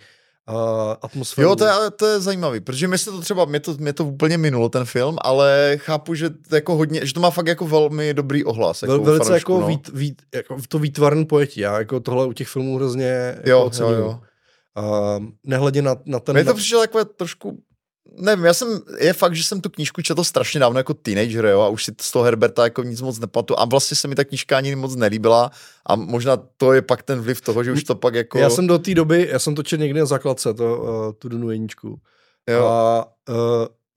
uh, 0.51 0.95
atmosféru. 1.03 1.49
Jo, 1.49 1.57
to 1.57 1.65
je, 1.65 1.73
to 1.97 2.07
je 2.07 2.21
zajímavý, 2.21 2.61
protože 2.61 2.89
mi 2.89 2.99
se 2.99 3.11
to 3.11 3.21
třeba, 3.21 3.45
mě 3.45 3.61
to, 3.61 3.75
mě 3.79 3.93
to 3.93 4.05
úplně 4.05 4.39
minulo 4.39 4.69
ten 4.69 4.85
film, 4.85 5.17
ale 5.21 5.77
chápu, 5.77 6.15
že 6.15 6.31
to 6.31 6.55
jako 6.55 6.77
hodně, 6.77 7.07
že 7.07 7.15
to 7.15 7.21
má 7.21 7.31
fakt 7.31 7.47
jako 7.47 7.67
velmi 7.67 8.15
dobrý 8.15 8.45
ohlas. 8.45 8.83
Jako 8.83 8.93
Vel, 8.93 9.03
velice 9.03 9.35
jako, 9.35 9.61
no. 9.61 9.67
vít, 9.67 9.91
vít, 9.95 10.23
jako 10.35 10.57
to 10.69 10.79
výtvarný 10.79 11.25
pojetí, 11.25 11.61
já 11.61 11.79
jako 11.79 12.01
tohle 12.01 12.27
u 12.27 12.33
těch 12.33 12.49
filmů 12.49 12.77
hrozně 12.77 13.35
jo, 13.45 13.57
jako 13.57 13.65
ocením. 13.65 13.95
Jo, 13.95 14.01
jo. 14.01 14.21
Uh, 14.79 15.25
nehledě 15.45 15.83
na, 15.83 15.97
na 16.07 16.21
ten... 16.21 16.37
Mně 16.37 16.45
to 16.45 16.55
přišlo 16.55 16.81
takové 16.81 17.05
trošku 17.05 17.63
nevím, 18.19 18.45
já 18.45 18.55
jsem, 18.55 18.81
je 18.99 19.13
fakt, 19.13 19.37
že 19.37 19.45
jsem 19.45 19.61
tu 19.61 19.71
knížku 19.71 20.03
četl 20.03 20.25
strašně 20.25 20.61
dávno 20.61 20.79
jako 20.79 20.95
teenager, 20.95 21.45
jo, 21.45 21.61
a 21.61 21.69
už 21.69 21.85
si 21.85 21.93
z 22.01 22.13
toho 22.13 22.25
Herberta 22.25 22.65
jako 22.65 22.83
nic 22.83 23.01
moc 23.01 23.19
nepamatuju 23.19 23.59
a 23.59 23.65
vlastně 23.65 23.97
se 23.97 24.09
mi 24.09 24.15
ta 24.15 24.25
knížka 24.25 24.57
ani 24.57 24.77
moc 24.77 24.97
nelíbila 24.97 25.51
a 25.87 25.97
možná 25.97 26.37
to 26.57 26.73
je 26.73 26.83
pak 26.83 27.03
ten 27.03 27.21
vliv 27.21 27.41
toho, 27.41 27.65
že 27.65 27.73
už 27.73 27.85
to 27.85 27.95
pak 27.95 28.15
jako... 28.15 28.39
Já 28.39 28.51
jsem 28.51 28.67
do 28.67 28.79
té 28.79 28.95
doby, 28.95 29.29
já 29.31 29.39
jsem 29.39 29.55
to 29.55 29.63
četl 29.63 29.83
někdy 29.83 30.01
na 30.01 30.07
základce, 30.07 30.55
to, 30.55 30.79
uh, 30.79 31.13
tu 31.19 31.29
Dunu 31.29 31.51
jedničku. 31.51 32.01
Jo. 32.49 32.67
A 32.67 33.07
uh, 33.29 33.35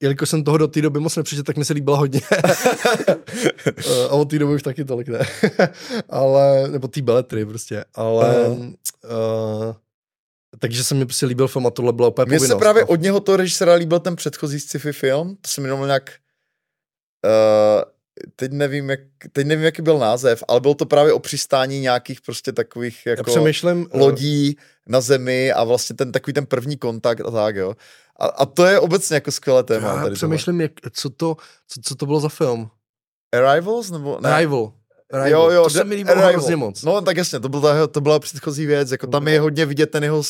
jelikož 0.02 0.28
jsem 0.28 0.44
toho 0.44 0.58
do 0.58 0.68
té 0.68 0.82
doby 0.82 1.00
moc 1.00 1.16
nepřečetl, 1.16 1.46
tak 1.46 1.56
mi 1.56 1.64
se 1.64 1.72
líbila 1.72 1.96
hodně. 1.96 2.20
a 4.10 4.12
od 4.12 4.30
té 4.30 4.38
doby 4.38 4.54
už 4.54 4.62
taky 4.62 4.84
tolik 4.84 5.08
ne. 5.08 5.26
ale, 6.08 6.68
nebo 6.68 6.88
ty 6.88 7.02
beletry 7.02 7.46
prostě, 7.46 7.84
ale... 7.94 8.48
Uh. 8.48 8.64
Uh, 8.64 9.74
takže 10.64 10.84
se 10.84 10.94
mi 10.94 11.06
prostě 11.06 11.26
líbil 11.26 11.48
film 11.48 11.66
a 11.66 11.70
tohle 11.70 11.92
bylo 11.92 12.10
úplně 12.10 12.26
Mně 12.26 12.40
se 12.40 12.56
právě 12.56 12.84
od 12.84 13.00
něho 13.00 13.20
toho 13.20 13.36
režisera 13.36 13.74
líbil 13.74 14.00
ten 14.00 14.16
předchozí 14.16 14.60
sci-fi 14.60 14.92
film, 14.92 15.36
to 15.40 15.48
se 15.48 15.60
mi 15.60 15.68
jenom 15.68 15.86
nějak... 15.86 16.12
Uh, 17.24 17.82
teď 18.36 18.52
nevím, 18.52 18.90
jak, 18.90 19.00
teď 19.32 19.46
nevím, 19.46 19.64
jaký 19.64 19.82
byl 19.82 19.98
název, 19.98 20.44
ale 20.48 20.60
byl 20.60 20.74
to 20.74 20.86
právě 20.86 21.12
o 21.12 21.18
přistání 21.18 21.80
nějakých 21.80 22.20
prostě 22.20 22.52
takových 22.52 23.06
jako 23.06 23.24
přemýšlím, 23.24 23.88
eh, 23.94 23.98
lodí 23.98 24.56
na 24.86 25.00
zemi 25.00 25.52
a 25.52 25.64
vlastně 25.64 25.96
ten 25.96 26.12
takový 26.12 26.34
ten 26.34 26.46
první 26.46 26.76
kontakt 26.76 27.20
a 27.20 27.30
tak, 27.30 27.56
jo. 27.56 27.74
A, 28.20 28.26
a 28.26 28.46
to 28.46 28.66
je 28.66 28.80
obecně 28.80 29.14
jako 29.14 29.32
skvělé 29.32 29.62
téma. 29.62 29.88
Já 29.88 30.02
tady 30.02 30.14
přemýšlím, 30.14 30.60
jak, 30.60 30.72
co, 30.92 31.10
to, 31.10 31.36
co, 31.68 31.80
co 31.84 31.94
to 31.94 32.06
bylo 32.06 32.20
za 32.20 32.28
film. 32.28 32.70
Arrivals? 33.34 33.90
Nebo 33.90 34.18
ne? 34.20 34.34
Arrival. 34.34 34.72
Arrival. 35.14 35.42
Jo, 35.42 35.50
jo, 35.50 35.64
to 35.64 35.70
se 35.70 35.84
mi 35.84 35.94
líbilo 35.94 36.22
hrozně 36.22 36.56
moc. 36.56 36.82
No 36.82 37.00
tak 37.00 37.16
jasně, 37.16 37.40
to, 37.40 37.48
byla, 37.48 37.86
to 37.86 38.00
byla 38.00 38.18
předchozí 38.18 38.66
věc, 38.66 38.90
jako 38.90 39.06
tam 39.06 39.28
je 39.28 39.40
hodně 39.40 39.66
vidět 39.66 39.86
ten 39.86 40.04
jeho 40.04 40.22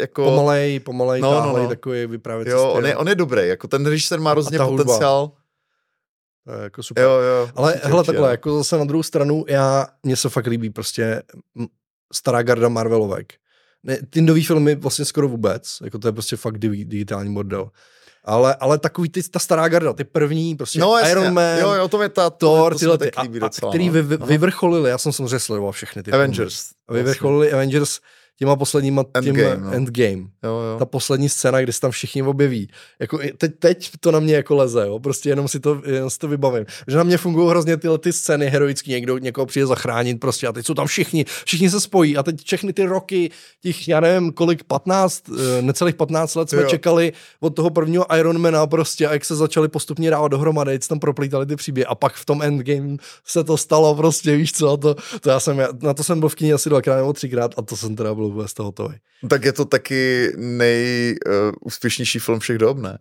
jako... 0.00 0.24
Pomalej, 0.24 0.80
pomalej, 0.80 1.20
no, 1.20 1.46
no, 1.46 1.58
no. 1.58 1.68
takový 1.68 2.06
vyprávěcí 2.06 2.50
Jo, 2.50 2.68
on 2.68 2.86
je, 2.86 2.96
on 2.96 3.08
je 3.08 3.14
dobrý, 3.14 3.48
jako 3.48 3.68
ten 3.68 3.86
režisér 3.86 4.20
má 4.20 4.30
hrozně 4.30 4.58
potenciál. 4.58 5.30
To 6.44 6.52
je 6.52 6.62
jako 6.62 6.82
super. 6.82 7.04
Jo, 7.04 7.10
jo, 7.10 7.50
Ale 7.54 7.80
hele, 7.82 8.04
takhle, 8.04 8.30
jako 8.30 8.58
zase 8.58 8.78
na 8.78 8.84
druhou 8.84 9.02
stranu, 9.02 9.44
já, 9.48 9.86
mně 10.02 10.16
se 10.16 10.28
fakt 10.28 10.46
líbí 10.46 10.70
prostě 10.70 11.22
stará 12.12 12.42
garda 12.42 12.68
Marvelovek. 12.68 13.32
Ne, 13.82 13.98
ty 14.10 14.20
nový 14.20 14.44
filmy 14.44 14.74
vlastně 14.74 15.04
skoro 15.04 15.28
vůbec, 15.28 15.78
jako 15.84 15.98
to 15.98 16.08
je 16.08 16.12
prostě 16.12 16.36
fakt 16.36 16.58
digitální 16.58 17.30
model. 17.30 17.70
Ale, 18.28 18.54
ale 18.54 18.78
takový 18.78 19.08
ty, 19.08 19.22
ta 19.22 19.38
stará 19.38 19.68
garda, 19.68 19.92
ty 19.92 20.04
první, 20.04 20.56
prostě 20.56 20.78
no, 20.78 20.98
jasně, 20.98 21.10
Iron 21.10 21.34
Man, 21.34 21.58
jo, 21.58 21.72
jo, 21.72 21.88
to 21.88 22.02
je 22.02 22.08
ta, 22.08 22.30
Thor, 22.30 22.72
to 22.72 22.78
tyhle 22.78 22.98
ty, 22.98 23.10
a, 23.12 23.26
docela, 23.26 23.72
který 23.72 23.86
no. 23.86 23.92
vy, 23.92 24.02
vy, 24.02 24.16
vyvrcholili, 24.16 24.90
já 24.90 24.98
jsem 24.98 25.12
samozřejmě 25.12 25.38
sledoval 25.38 25.72
všechny 25.72 26.02
ty 26.02 26.12
Avengers. 26.12 26.70
Filmy. 26.86 27.02
Vyvrcholili. 27.02 27.52
Avengers 27.52 28.00
těma 28.38 28.56
posledníma, 28.56 29.04
tím 29.22 29.28
Endgame, 29.36 29.56
no. 29.56 29.72
Endgame. 29.72 30.22
Jo, 30.42 30.50
jo. 30.50 30.76
Ta 30.78 30.84
poslední 30.84 31.28
scéna, 31.28 31.60
kdy 31.60 31.72
se 31.72 31.80
tam 31.80 31.90
všichni 31.90 32.22
objeví. 32.22 32.68
Jako 33.00 33.18
teď, 33.38 33.52
teď 33.58 33.90
to 34.00 34.12
na 34.12 34.20
mě 34.20 34.34
jako 34.34 34.54
leze, 34.54 34.86
jo. 34.86 34.98
prostě 34.98 35.28
jenom 35.28 35.48
si 35.48 35.60
to, 35.60 35.82
jenom 35.86 36.10
si 36.10 36.18
to 36.18 36.28
vybavím. 36.28 36.66
Že 36.88 36.96
na 36.96 37.02
mě 37.02 37.18
fungují 37.18 37.50
hrozně 37.50 37.76
tyhle 37.76 37.98
ty 37.98 38.12
scény 38.12 38.46
heroický, 38.46 38.90
někdo 38.90 39.18
někoho 39.18 39.46
přijde 39.46 39.66
zachránit 39.66 40.20
prostě 40.20 40.46
a 40.46 40.52
teď 40.52 40.66
jsou 40.66 40.74
tam 40.74 40.86
všichni, 40.86 41.24
všichni 41.44 41.70
se 41.70 41.80
spojí 41.80 42.16
a 42.16 42.22
teď 42.22 42.44
všechny 42.44 42.72
ty 42.72 42.84
roky, 42.84 43.30
těch, 43.62 43.88
já 43.88 44.00
nevím, 44.00 44.32
kolik, 44.32 44.64
15, 44.64 45.22
eh, 45.28 45.62
necelých 45.62 45.94
15 45.94 46.34
let 46.34 46.50
jsme 46.50 46.62
jo. 46.62 46.68
čekali 46.68 47.12
od 47.40 47.50
toho 47.50 47.70
prvního 47.70 48.16
Ironmana 48.16 48.66
prostě 48.66 49.06
a 49.06 49.12
jak 49.12 49.24
se 49.24 49.36
začali 49.36 49.68
postupně 49.68 50.10
dávat 50.10 50.28
dohromady, 50.28 50.72
jak 50.72 50.82
se 50.82 50.88
tam 50.88 50.98
proplítali 51.00 51.46
ty 51.46 51.56
příběhy 51.56 51.86
a 51.86 51.94
pak 51.94 52.14
v 52.14 52.24
tom 52.24 52.42
Endgame 52.42 52.96
se 53.24 53.44
to 53.44 53.56
stalo 53.56 53.94
prostě, 53.94 54.36
víš 54.36 54.52
co, 54.52 54.76
to, 54.76 54.96
to 55.20 55.30
já 55.30 55.40
jsem, 55.40 55.62
na 55.82 55.94
to 55.94 56.04
jsem 56.04 56.20
byl 56.20 56.28
v 56.28 56.34
kyně 56.34 56.52
asi 56.52 56.68
dvakrát 56.68 56.96
nebo 56.96 57.12
třikrát 57.12 57.54
a 57.56 57.62
to 57.62 57.76
jsem 57.76 57.96
teda 57.96 58.14
byl 58.14 58.27
vůbec 58.30 58.54
toho 58.54 58.66
hotový. 58.66 58.94
Tak 59.30 59.44
je 59.44 59.52
to 59.52 59.64
taky 59.64 60.32
nejúspěšnější 60.36 62.18
uh, 62.18 62.24
film 62.24 62.40
všech 62.40 62.58
dob, 62.58 62.78
ne? 62.78 62.98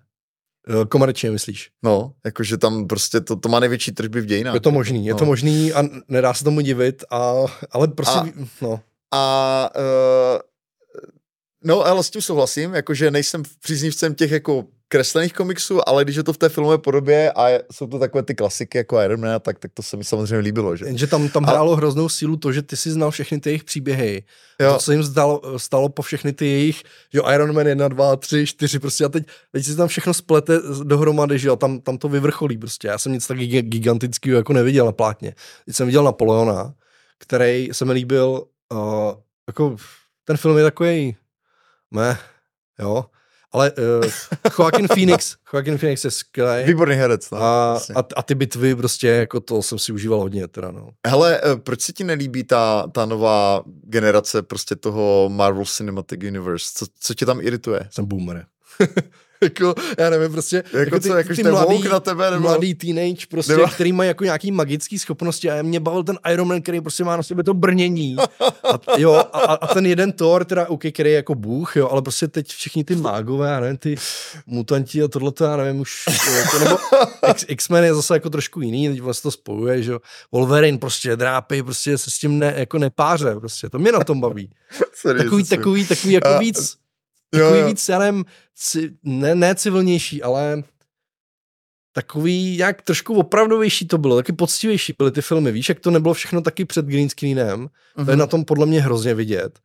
Uh, 0.69 0.85
komerčně 0.85 1.31
myslíš? 1.31 1.69
No, 1.83 2.13
jakože 2.25 2.57
tam 2.57 2.87
prostě 2.87 3.21
to, 3.21 3.35
to 3.35 3.49
má 3.49 3.59
největší 3.59 3.91
tržby 3.91 4.21
v 4.21 4.25
dějinách. 4.25 4.53
Je 4.53 4.59
to 4.59 4.71
možný, 4.71 5.05
je 5.05 5.13
no. 5.13 5.19
to 5.19 5.25
možný 5.25 5.73
a 5.73 5.83
nedá 6.07 6.33
se 6.33 6.43
tomu 6.43 6.59
divit, 6.59 7.03
a, 7.11 7.33
ale 7.71 7.87
prostě, 7.87 8.19
a, 8.19 8.25
no. 8.61 8.79
A 9.13 9.69
uh, 9.75 10.39
no, 11.63 11.85
ale 11.85 12.03
s 12.03 12.09
tím 12.09 12.21
souhlasím, 12.21 12.73
jakože 12.73 13.11
nejsem 13.11 13.43
příznivcem 13.61 14.15
těch 14.15 14.31
jako 14.31 14.65
kreslených 14.87 15.33
komiksů, 15.33 15.89
ale 15.89 16.03
když 16.03 16.15
je 16.15 16.23
to 16.23 16.33
v 16.33 16.37
té 16.37 16.49
filmové 16.49 16.77
podobě 16.77 17.31
a 17.31 17.47
jsou 17.71 17.87
to 17.87 17.99
takové 17.99 18.23
ty 18.23 18.35
klasiky 18.35 18.77
jako 18.77 19.01
Iron 19.01 19.19
Man, 19.19 19.39
tak, 19.39 19.59
tak 19.59 19.71
to 19.73 19.83
se 19.83 19.97
mi 19.97 20.03
samozřejmě 20.03 20.37
líbilo. 20.37 20.75
Že, 20.75 20.97
že 20.97 21.07
tam, 21.07 21.29
tam 21.29 21.43
hrálo 21.43 21.73
a... 21.73 21.75
hroznou 21.75 22.09
sílu 22.09 22.37
to, 22.37 22.51
že 22.51 22.61
ty 22.61 22.77
si 22.77 22.91
znal 22.91 23.11
všechny 23.11 23.39
ty 23.39 23.49
jejich 23.49 23.63
příběhy. 23.63 24.23
Jo. 24.59 24.73
To 24.73 24.79
se 24.79 24.93
jim 24.93 25.03
stalo, 25.03 25.59
stalo 25.59 25.89
po 25.89 26.01
všechny 26.01 26.33
ty 26.33 26.45
jejich, 26.45 26.83
že 27.13 27.21
Iron 27.33 27.53
Man 27.53 27.67
1, 27.67 27.87
2, 27.87 28.15
3, 28.15 28.45
4, 28.45 28.79
prostě 28.79 29.05
a 29.05 29.09
teď, 29.09 29.27
teď 29.51 29.65
si 29.65 29.75
tam 29.75 29.87
všechno 29.87 30.13
splete 30.13 30.59
dohromady, 30.83 31.39
že 31.39 31.47
jo, 31.47 31.55
tam, 31.55 31.79
tam 31.79 31.97
to 31.97 32.09
vyvrcholí 32.09 32.57
prostě. 32.57 32.87
Já 32.87 32.97
jsem 32.97 33.11
nic 33.11 33.27
tak 33.27 33.37
gigantického 33.37 34.37
jako 34.37 34.53
neviděl 34.53 34.85
na 34.85 34.91
plátně. 34.91 35.35
Teď 35.65 35.75
jsem 35.75 35.85
viděl 35.85 36.03
Napoleona, 36.03 36.73
který 37.19 37.69
se 37.71 37.85
mi 37.85 37.93
líbil, 37.93 38.43
uh, 38.71 39.13
jako 39.47 39.75
ten 40.25 40.37
film 40.37 40.57
je 40.57 40.63
takový, 40.63 41.15
ne, 41.91 42.17
jo, 42.79 43.05
ale 43.57 43.71
uh, 43.71 44.09
Joaquin 44.59 44.87
Phoenix, 44.93 45.35
Joaquin 45.53 45.77
Phoenix 45.77 46.05
je 46.05 46.11
skvělý. 46.11 46.63
Výborný 46.63 46.95
herec. 46.95 47.31
No, 47.31 47.37
a, 47.41 47.79
a, 47.95 48.03
a, 48.15 48.23
ty 48.23 48.35
bitvy 48.35 48.75
prostě, 48.75 49.07
jako 49.07 49.39
to 49.39 49.61
jsem 49.61 49.79
si 49.79 49.91
užíval 49.91 50.19
hodně 50.19 50.47
teda, 50.47 50.71
no. 50.71 50.89
Hele, 51.07 51.41
uh, 51.41 51.59
proč 51.59 51.81
se 51.81 51.93
ti 51.93 52.03
nelíbí 52.03 52.43
ta, 52.43 52.87
ta 52.91 53.05
nová 53.05 53.63
generace 53.83 54.41
prostě 54.41 54.75
toho 54.75 55.29
Marvel 55.29 55.65
Cinematic 55.65 56.19
Universe? 56.23 56.71
Co, 56.75 56.85
co 56.99 57.13
tě 57.13 57.25
tam 57.25 57.41
irituje? 57.41 57.87
Jsem 57.91 58.05
boomer. 58.05 58.45
jako, 59.41 59.75
já 59.97 60.09
nevím, 60.09 60.31
prostě. 60.31 60.55
Jako, 60.55 60.77
jako 60.77 60.99
ty, 60.99 61.09
co, 61.09 61.17
jako 61.17 61.33
ty 61.35 61.43
mladý, 61.43 61.83
na 61.83 61.99
tebe, 61.99 62.31
nebo? 62.31 62.41
mladý 62.41 62.75
teenage, 62.75 63.25
prostě, 63.29 63.51
nebo? 63.51 63.67
který 63.67 63.91
má 63.91 64.03
jako 64.03 64.23
nějaký 64.23 64.51
magický 64.51 64.99
schopnosti 64.99 65.51
a 65.51 65.61
mě 65.61 65.79
bavil 65.79 66.03
ten 66.03 66.19
Iron 66.33 66.47
Man, 66.47 66.61
který 66.61 66.81
prostě 66.81 67.03
má 67.03 67.17
na 67.17 67.23
sebe 67.23 67.43
to 67.43 67.53
brnění. 67.53 68.15
A, 68.63 68.79
jo, 68.97 69.13
a, 69.13 69.39
a, 69.39 69.73
ten 69.73 69.85
jeden 69.85 70.11
Thor, 70.11 70.45
teda, 70.45 70.67
okay, 70.67 70.91
který 70.91 71.09
je 71.09 71.15
jako 71.15 71.35
bůh, 71.35 71.75
jo, 71.75 71.89
ale 71.89 72.01
prostě 72.01 72.27
teď 72.27 72.47
všichni 72.47 72.83
ty 72.83 72.95
mágové, 72.95 73.49
já 73.49 73.59
nevím, 73.59 73.77
ty 73.77 73.95
mutanti 74.45 75.03
a 75.03 75.07
tohle, 75.07 75.31
já 75.41 75.57
nevím, 75.57 75.81
už, 75.81 76.05
jako, 76.37 76.59
nebo 76.59 76.77
X, 77.31 77.45
X-Men 77.47 77.83
je 77.83 77.93
zase 77.93 78.13
jako 78.13 78.29
trošku 78.29 78.61
jiný, 78.61 78.89
teď 78.89 79.01
vlastně 79.01 79.27
to 79.27 79.31
spojuje, 79.31 79.83
že 79.83 79.91
jo. 79.91 79.99
Wolverine 80.31 80.77
prostě 80.77 81.15
drápy, 81.15 81.63
prostě 81.63 81.97
se 81.97 82.11
s 82.11 82.19
tím 82.19 82.39
ne, 82.39 82.53
jako 82.57 82.77
nepáře, 82.77 83.35
prostě, 83.35 83.69
to 83.69 83.79
mě 83.79 83.91
na 83.91 84.03
tom 84.03 84.21
baví. 84.21 84.49
Sorry, 84.93 85.23
takový, 85.23 85.43
takový, 85.43 85.87
takový, 85.87 86.13
jako 86.13 86.27
a, 86.27 86.37
víc, 86.37 86.77
takový 87.29 87.59
jo, 87.59 87.67
víc, 87.67 87.89
já 87.89 87.99
nevím, 87.99 88.25
ne, 89.03 89.35
ne 89.35 89.55
civilnější, 89.55 90.23
ale 90.23 90.63
takový 91.93 92.57
jak 92.57 92.81
trošku 92.81 93.15
opravdovější 93.15 93.87
to 93.87 93.97
bylo, 93.97 94.15
taky 94.15 94.33
poctivější 94.33 94.93
byly 94.97 95.11
ty 95.11 95.21
filmy. 95.21 95.51
Víš, 95.51 95.69
jak 95.69 95.79
to 95.79 95.91
nebylo 95.91 96.13
všechno 96.13 96.41
taky 96.41 96.65
před 96.65 96.85
green 96.85 97.09
screenem, 97.09 97.65
mm-hmm. 97.65 98.05
to 98.05 98.11
je 98.11 98.15
mhm. 98.15 98.19
na 98.19 98.27
tom 98.27 98.45
podle 98.45 98.65
mě 98.65 98.81
hrozně 98.81 99.13
vidět. 99.13 99.59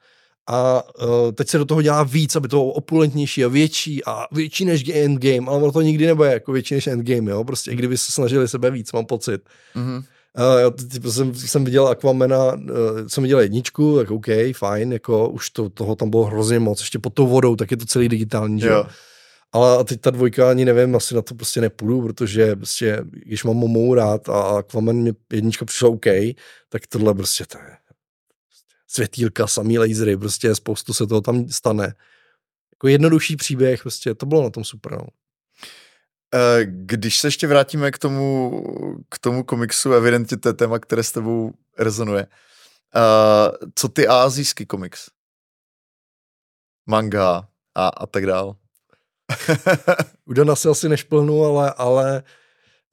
A 0.49 0.83
uh, 1.05 1.33
teď 1.33 1.49
se 1.49 1.59
do 1.59 1.65
toho 1.65 1.83
dělá 1.83 2.03
víc, 2.03 2.37
aby 2.37 2.49
to 2.49 2.57
bylo 2.57 2.73
opulentnější 2.73 3.45
a 3.45 3.49
větší 3.49 4.05
a 4.05 4.27
větší 4.33 4.65
než 4.65 4.89
Endgame, 4.89 5.49
ale 5.49 5.63
ono 5.63 5.73
to 5.73 5.83
nikdy 5.83 6.07
nebude 6.07 6.33
jako 6.33 6.53
větší 6.53 6.75
než 6.75 6.87
Endgame, 6.87 7.31
jo, 7.31 7.45
prostě 7.45 7.71
i 7.71 7.77
kdyby 7.77 7.99
se 7.99 8.13
snažili 8.13 8.49
sebe 8.49 8.71
víc, 8.71 8.93
mám 8.93 9.07
pocit. 9.07 9.41
Mm-hmm. 9.77 10.05
Uh, 10.39 11.11
jsem, 11.11 11.35
jsem 11.35 11.65
viděl 11.65 11.89
Aquamena, 11.89 12.55
uh, 12.55 12.61
jsem 13.07 13.23
viděl 13.23 13.41
jedničku, 13.41 13.97
tak 13.97 14.11
OK, 14.11 14.27
fajn, 14.57 14.93
jako 14.93 15.29
už 15.29 15.51
to, 15.51 15.69
toho 15.69 15.97
tam 15.97 16.11
bylo 16.11 16.25
hrozně 16.25 16.59
moc, 16.59 16.81
ještě 16.81 16.99
pod 16.99 17.15
tou 17.15 17.27
vodou, 17.27 17.57
tak 17.57 17.71
je 17.71 17.77
to 17.77 17.87
celý 17.87 18.09
digitální, 18.09 18.61
že 18.61 18.69
jo. 18.69 18.87
Ale 19.53 19.79
a 19.79 19.85
teď 19.85 20.01
ta 20.01 20.11
dvojka 20.11 20.51
ani 20.51 20.65
nevím, 20.65 20.97
asi 20.97 21.15
na 21.15 21.23
to 21.23 21.35
prostě 21.35 21.61
nepůjdu, 21.61 22.03
protože 22.03 22.57
prostě, 22.57 22.99
když 23.03 23.45
mám 23.45 23.57
Momou 23.57 23.95
rád 23.95 24.29
a 24.29 24.43
Aquaman 24.43 24.97
mě 24.97 25.13
jednička 25.33 25.65
přišla 25.65 25.89
OK, 25.89 26.07
tak 26.69 26.87
tohle 26.89 27.15
prostě 27.15 27.45
to 27.47 27.59
je 27.59 27.65
prostě 27.65 27.95
světýlka, 28.87 29.47
samý 29.47 29.79
lasery, 29.79 30.17
prostě 30.17 30.55
spoustu 30.55 30.93
se 30.93 31.07
toho 31.07 31.21
tam 31.21 31.49
stane. 31.49 31.95
Jako 32.75 32.89
jednodušší 32.89 33.37
příběh, 33.37 33.83
prostě 33.83 34.15
to 34.15 34.27
bylo 34.27 34.43
na 34.43 34.51
tom 34.51 34.65
super, 34.65 34.93
no. 34.93 35.07
Eh, 36.35 36.65
když 36.65 37.19
se 37.19 37.27
ještě 37.27 37.47
vrátíme 37.47 37.91
k 37.91 37.99
tomu, 37.99 38.51
k 39.09 39.19
tomu 39.19 39.45
komiksu, 39.45 39.93
evidentně 39.93 40.37
to 40.37 40.49
je 40.49 40.53
téma, 40.53 40.79
které 40.79 41.03
s 41.03 41.13
tebou 41.13 41.53
rezonuje. 41.79 42.27
Uh, 42.97 43.71
co 43.75 43.89
ty 43.89 44.09
azijský 44.09 44.67
komiks? 44.67 45.11
Manga 46.87 47.49
a, 47.75 47.89
a 47.89 48.07
tak 48.07 48.27
dál. 48.27 48.57
Udana 50.25 50.57
si 50.57 50.69
asi 50.69 50.89
nešplnu, 50.89 51.45
ale, 51.45 51.75
ale 51.77 52.23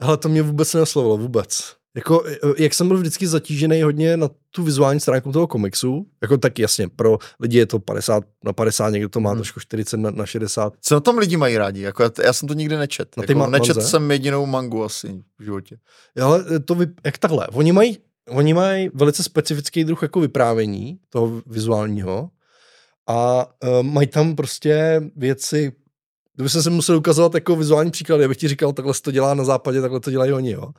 hele, 0.02 0.18
to 0.18 0.30
mě 0.30 0.42
vůbec 0.42 0.74
neslovilo, 0.74 1.18
vůbec. 1.18 1.76
Jako, 1.96 2.24
jak 2.58 2.74
jsem 2.74 2.88
byl 2.88 2.98
vždycky 2.98 3.28
zatížený 3.28 3.82
hodně 3.82 4.18
na 4.18 4.30
tu 4.52 4.64
vizuální 4.64 5.00
stránku 5.00 5.32
toho 5.32 5.48
komiksu, 5.48 6.06
jako 6.22 6.38
tak 6.38 6.60
jasně, 6.60 6.88
pro 6.88 7.18
lidi 7.40 7.58
je 7.58 7.66
to 7.66 7.80
50 7.80 8.24
na 8.44 8.54
50, 8.54 8.90
někdo 8.90 9.10
to 9.10 9.20
má 9.20 9.30
hmm. 9.30 9.40
trošku 9.40 9.60
40 9.60 9.98
na, 9.98 10.12
na 10.12 10.26
60. 10.26 10.74
Co 10.82 10.96
na 10.96 11.00
tom 11.00 11.18
lidi 11.18 11.38
mají 11.38 11.58
rádi? 11.58 11.82
Jako, 11.82 12.04
já, 12.04 12.10
já 12.24 12.34
jsem 12.34 12.48
to 12.48 12.54
nikdy 12.54 12.78
nečet. 12.78 13.18
Na 13.18 13.24
jako, 13.24 13.34
ma- 13.40 13.50
nečet 13.50 13.76
manze? 13.76 13.90
jsem 13.90 14.12
jedinou 14.12 14.46
mangu 14.46 14.84
asi 14.84 15.24
v 15.40 15.44
životě. 15.44 15.78
Ale 16.22 16.60
to 16.60 16.76
vy, 16.76 16.88
jak 17.06 17.18
takhle, 17.18 17.48
oni 17.48 17.72
mají, 17.72 17.98
oni 18.30 18.54
mají 18.54 18.90
velice 18.94 19.24
specifický 19.24 19.84
druh 19.84 20.02
jako 20.02 20.20
vyprávění 20.20 21.00
toho 21.10 21.42
vizuálního 21.46 22.30
a 23.08 23.46
uh, 23.64 23.84
mají 23.84 24.08
tam 24.08 24.36
prostě 24.36 25.02
věci, 25.16 25.72
kdyby 26.36 26.50
se 26.50 26.70
musel 26.70 26.98
ukazovat 26.98 27.34
jako 27.34 27.56
vizuální 27.56 27.92
příklad, 27.92 28.22
já 28.22 28.28
bych 28.28 28.38
ti 28.38 28.48
říkal, 28.48 28.74
takhle 28.74 28.94
se 28.94 29.02
to 29.02 29.12
dělá 29.12 29.34
na 29.34 29.44
západě, 29.44 29.82
takhle 29.82 30.00
to 30.00 30.12
dělají 30.12 30.34
oni, 30.34 30.52
jo 30.52 30.72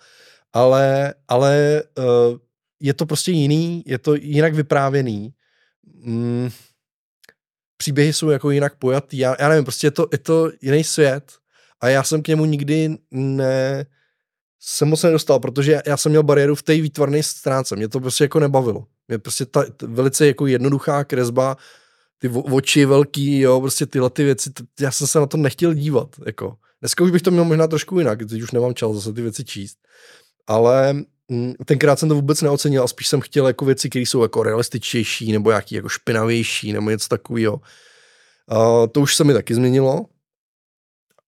ale, 0.53 1.15
ale 1.29 1.83
uh, 1.99 2.39
je 2.81 2.95
to 2.95 3.07
prostě 3.07 3.33
jiný, 3.33 3.83
je 3.87 3.99
to 3.99 4.15
jinak 4.15 4.55
vyprávěný. 4.55 5.35
Mm, 6.05 6.51
příběhy 7.77 8.13
jsou 8.13 8.31
jako 8.31 8.51
jinak 8.51 8.77
pojatý, 8.77 9.19
já, 9.19 9.37
já 9.39 9.49
nevím, 9.49 9.65
prostě 9.65 9.87
je 9.87 9.91
to, 9.91 10.07
je 10.13 10.19
to 10.19 10.51
jiný 10.63 10.85
svět 10.85 11.33
a 11.81 11.89
já 11.89 12.03
jsem 12.03 12.23
k 12.23 12.29
němu 12.29 12.45
nikdy 12.45 12.99
ne, 13.11 13.87
jsem 14.61 14.89
moc 14.89 15.03
nedostal, 15.03 15.41
protože 15.41 15.83
já 15.87 15.97
jsem 15.97 16.11
měl 16.11 16.23
bariéru 16.23 16.55
v 16.55 16.63
té 16.63 16.75
výtvarné 16.75 17.23
stránce, 17.23 17.77
mě 17.77 17.89
to 17.89 18.01
prostě 18.01 18.25
jako 18.25 18.41
nebavilo. 18.41 18.87
Mě 19.09 19.19
prostě 19.19 19.47
ta, 19.47 19.65
velice 19.83 20.27
jako 20.27 20.47
jednoduchá 20.47 21.05
kresba, 21.05 21.57
ty 22.19 22.29
oči 22.29 22.85
velký, 22.85 23.41
jo, 23.41 23.61
prostě 23.61 23.87
tyhle 23.87 24.11
ty 24.11 24.25
věci, 24.25 24.51
t- 24.51 24.65
já 24.81 24.91
jsem 24.91 25.07
se 25.07 25.19
na 25.19 25.27
to 25.27 25.37
nechtěl 25.37 25.75
dívat, 25.75 26.17
jako. 26.27 26.57
Dneska 26.81 27.05
už 27.05 27.11
bych 27.11 27.23
to 27.23 27.31
měl 27.31 27.45
možná 27.45 27.67
trošku 27.67 27.99
jinak, 27.99 28.19
teď 28.19 28.43
už 28.43 28.51
nemám 28.51 28.75
čas 28.75 28.93
zase 28.93 29.13
ty 29.13 29.23
věci 29.23 29.45
číst 29.45 29.79
ale 30.51 30.93
mm, 31.29 31.53
tenkrát 31.65 31.99
jsem 31.99 32.09
to 32.09 32.15
vůbec 32.15 32.43
neocenil 32.43 32.83
a 32.85 32.89
spíš 32.89 33.09
jsem 33.09 33.21
chtěl 33.21 33.47
jako 33.47 33.65
věci, 33.65 33.91
které 33.91 34.03
jsou 34.03 34.23
jako 34.23 34.43
realističtější 34.43 35.33
nebo 35.33 35.51
nějaký 35.51 35.75
jako 35.75 35.89
špinavější 35.89 36.73
nebo 36.73 36.91
něco 36.91 37.09
takového. 37.09 37.61
To 38.93 39.01
už 39.01 39.17
se 39.17 39.25
mi 39.25 39.33
taky 39.33 39.55
změnilo, 39.55 40.07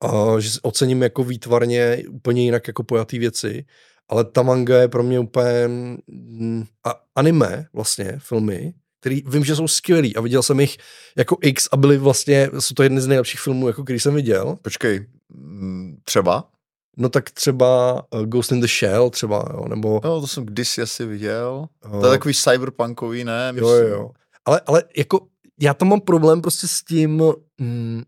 a 0.01 0.41
že 0.41 0.51
ocením 0.63 1.03
jako 1.03 1.25
výtvarně 1.25 2.03
úplně 2.09 2.43
jinak 2.43 2.67
jako 2.67 2.83
pojatý 2.83 3.19
věci. 3.19 3.65
ale 4.09 4.25
ta 4.25 4.43
manga 4.43 4.81
je 4.81 4.89
pro 4.89 5.03
mě 5.03 5.21
úplně 5.21 5.69
mm, 6.07 6.65
a 6.85 7.01
anime 7.15 7.67
vlastně, 7.73 8.19
filmy, 8.19 8.75
který 9.01 9.23
vím, 9.27 9.45
že 9.45 9.57
jsou 9.57 9.69
skvělý 9.69 10.17
a 10.17 10.21
viděl 10.21 10.43
jsem 10.43 10.61
jich 10.61 10.77
jako 11.17 11.37
X 11.41 11.69
a 11.73 11.77
byly 11.77 11.99
vlastně, 11.99 12.51
jsou 12.59 12.75
to 12.75 12.83
jedny 12.83 13.01
z 13.01 13.07
nejlepších 13.07 13.41
filmů, 13.41 13.67
jako 13.67 13.85
který 13.85 14.01
jsem 14.01 14.15
viděl. 14.15 14.57
Počkej, 14.63 15.07
mm, 15.29 15.97
třeba? 16.05 16.49
No 16.97 17.09
tak 17.09 17.31
třeba 17.31 18.03
uh, 18.15 18.23
Ghost 18.23 18.53
in 18.53 18.61
the 18.61 18.67
Shell 18.67 19.11
třeba, 19.11 19.45
jo, 19.53 19.69
nebo... 19.69 20.01
No, 20.05 20.21
to 20.21 20.27
jsem 20.27 20.47
kdysi 20.47 20.83
asi 20.83 21.07
viděl. 21.07 21.69
Uh, 21.85 22.01
to 22.01 22.07
je 22.07 22.11
takový 22.11 22.35
cyberpunkový, 22.35 23.25
ne? 23.25 23.53
Myslím. 23.53 23.71
Jo, 23.71 23.89
jo. 23.89 24.11
Ale, 24.45 24.61
ale 24.67 24.85
jako 24.97 25.27
já 25.61 25.75
tam 25.75 25.89
mám 25.89 26.01
problém 26.01 26.41
prostě 26.43 26.69
s 26.69 26.83
tím, 26.83 27.23
mm, 27.61 28.03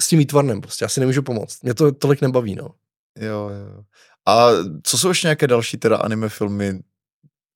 s 0.00 0.08
tím 0.08 0.18
výtvarnem 0.18 0.60
prostě, 0.60 0.84
já 0.84 0.88
si 0.88 1.00
nemůžu 1.00 1.22
pomoct. 1.22 1.62
Mě 1.62 1.74
to 1.74 1.92
tolik 1.92 2.20
nebaví, 2.20 2.54
no. 2.54 2.74
Jo, 3.18 3.50
jo. 3.50 3.84
A 4.28 4.48
co 4.82 4.98
jsou 4.98 5.08
ještě 5.08 5.26
nějaké 5.26 5.46
další 5.46 5.76
teda 5.76 5.96
anime 5.96 6.28
filmy, 6.28 6.80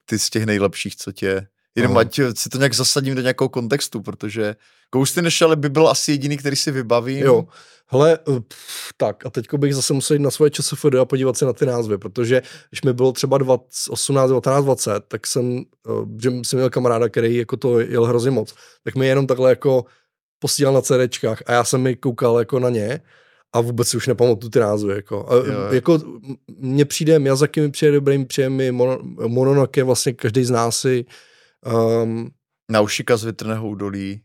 ty 0.05 0.19
z 0.19 0.31
těch 0.31 0.47
nejlepších, 0.47 0.97
co 0.97 1.13
tě 1.13 1.47
Jenom 1.77 1.95
no. 1.95 2.01
ať 2.01 2.21
si 2.35 2.49
to 2.49 2.59
nějak 2.59 2.75
zasadím 2.75 3.15
do 3.15 3.21
nějakého 3.21 3.49
kontextu, 3.49 4.03
protože 4.03 4.57
Ghost 4.93 5.17
in 5.17 5.25
the 5.25 5.31
Shell 5.31 5.57
by 5.57 5.69
byl 5.69 5.89
asi 5.89 6.13
jediný, 6.13 6.37
který 6.37 6.57
si 6.57 6.71
vybavím. 6.71 7.25
Jo. 7.25 7.47
Hele, 7.87 8.19
eh, 8.29 8.41
pff, 8.41 8.93
tak 8.97 9.27
a 9.27 9.31
teďko 9.31 9.59
bych 9.59 9.75
zase 9.75 9.93
musel 9.93 10.15
jít 10.15 10.23
na 10.23 10.31
svoje 10.31 10.51
ČSFD 10.51 10.95
a 11.01 11.05
podívat 11.05 11.37
se 11.37 11.45
na 11.45 11.53
ty 11.53 11.67
názvy, 11.67 11.99
protože 11.99 12.43
když 12.71 12.83
mi 12.83 12.93
bylo 12.93 13.13
třeba 13.13 13.39
20, 13.39 13.91
18, 13.91 14.29
19, 14.29 14.65
20, 14.65 15.05
tak 15.09 15.27
jsem, 15.27 15.59
eh, 15.59 15.93
že 16.23 16.31
jsem 16.31 16.59
měl 16.59 16.71
kamaráda, 16.71 17.09
který 17.09 17.37
jako 17.37 17.57
to 17.57 17.81
jel 17.81 18.05
hrozně 18.05 18.31
moc, 18.31 18.55
tak 18.85 18.95
mi 18.95 19.07
jenom 19.07 19.27
takhle 19.27 19.51
jako 19.51 19.85
posílal 20.39 20.75
na 20.75 20.81
CDčkách 20.83 21.43
a 21.47 21.53
já 21.53 21.65
jsem 21.65 21.81
mi 21.81 21.97
koukal 21.97 22.39
jako 22.39 22.59
na 22.59 22.71
ně 22.71 23.01
a 23.53 23.61
vůbec 23.61 23.89
si 23.89 23.97
už 23.97 24.07
nepamatuju 24.07 24.51
ty 24.51 24.61
názvy. 24.61 24.95
Jako. 24.95 25.27
A, 25.33 25.35
jo, 25.35 25.45
jako 25.73 25.99
mně 26.59 26.85
přijde, 26.85 27.19
Miyazaki 27.19 27.61
mi 27.61 27.71
přijde 27.71 27.93
dobrý, 27.93 28.25
přijde 28.25 28.51
mi 28.51 28.73
Mononoke, 29.27 29.85
vlastně 29.85 30.13
každý 30.13 30.45
z 30.45 30.51
nás 30.51 30.81
si 30.81 31.05
Um, 31.67 32.31
Naušika 32.71 33.17
z 33.17 33.25
větrného 33.25 33.69
údolí. 33.69 34.23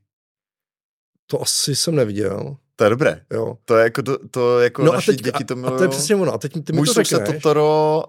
To 1.28 1.42
asi 1.42 1.76
jsem 1.76 1.96
neviděl. 1.96 2.58
To 2.76 2.84
je 2.84 2.90
dobré. 2.90 3.22
Jo. 3.32 3.58
To 3.66 3.78
je 3.78 3.84
jako, 3.84 4.04
to, 4.04 4.28
to 4.28 4.60
jako 4.60 4.84
no 4.84 4.94
naši 4.94 5.12
a 5.12 5.14
teď, 5.14 5.22
děti 5.22 5.44
to 5.44 5.56
milují. 5.56 5.76
A 5.76 5.78
to 5.78 5.84
je 5.84 5.90
přesně 5.90 6.16
ono. 6.16 6.34
A 6.34 6.38
teď 6.38 6.54
ty 6.54 6.74
mi 6.74 6.78
Můj 6.78 6.88
to 6.88 6.94
řekneš. 6.94 7.10
se 7.28 7.34
Totoro, 7.34 8.04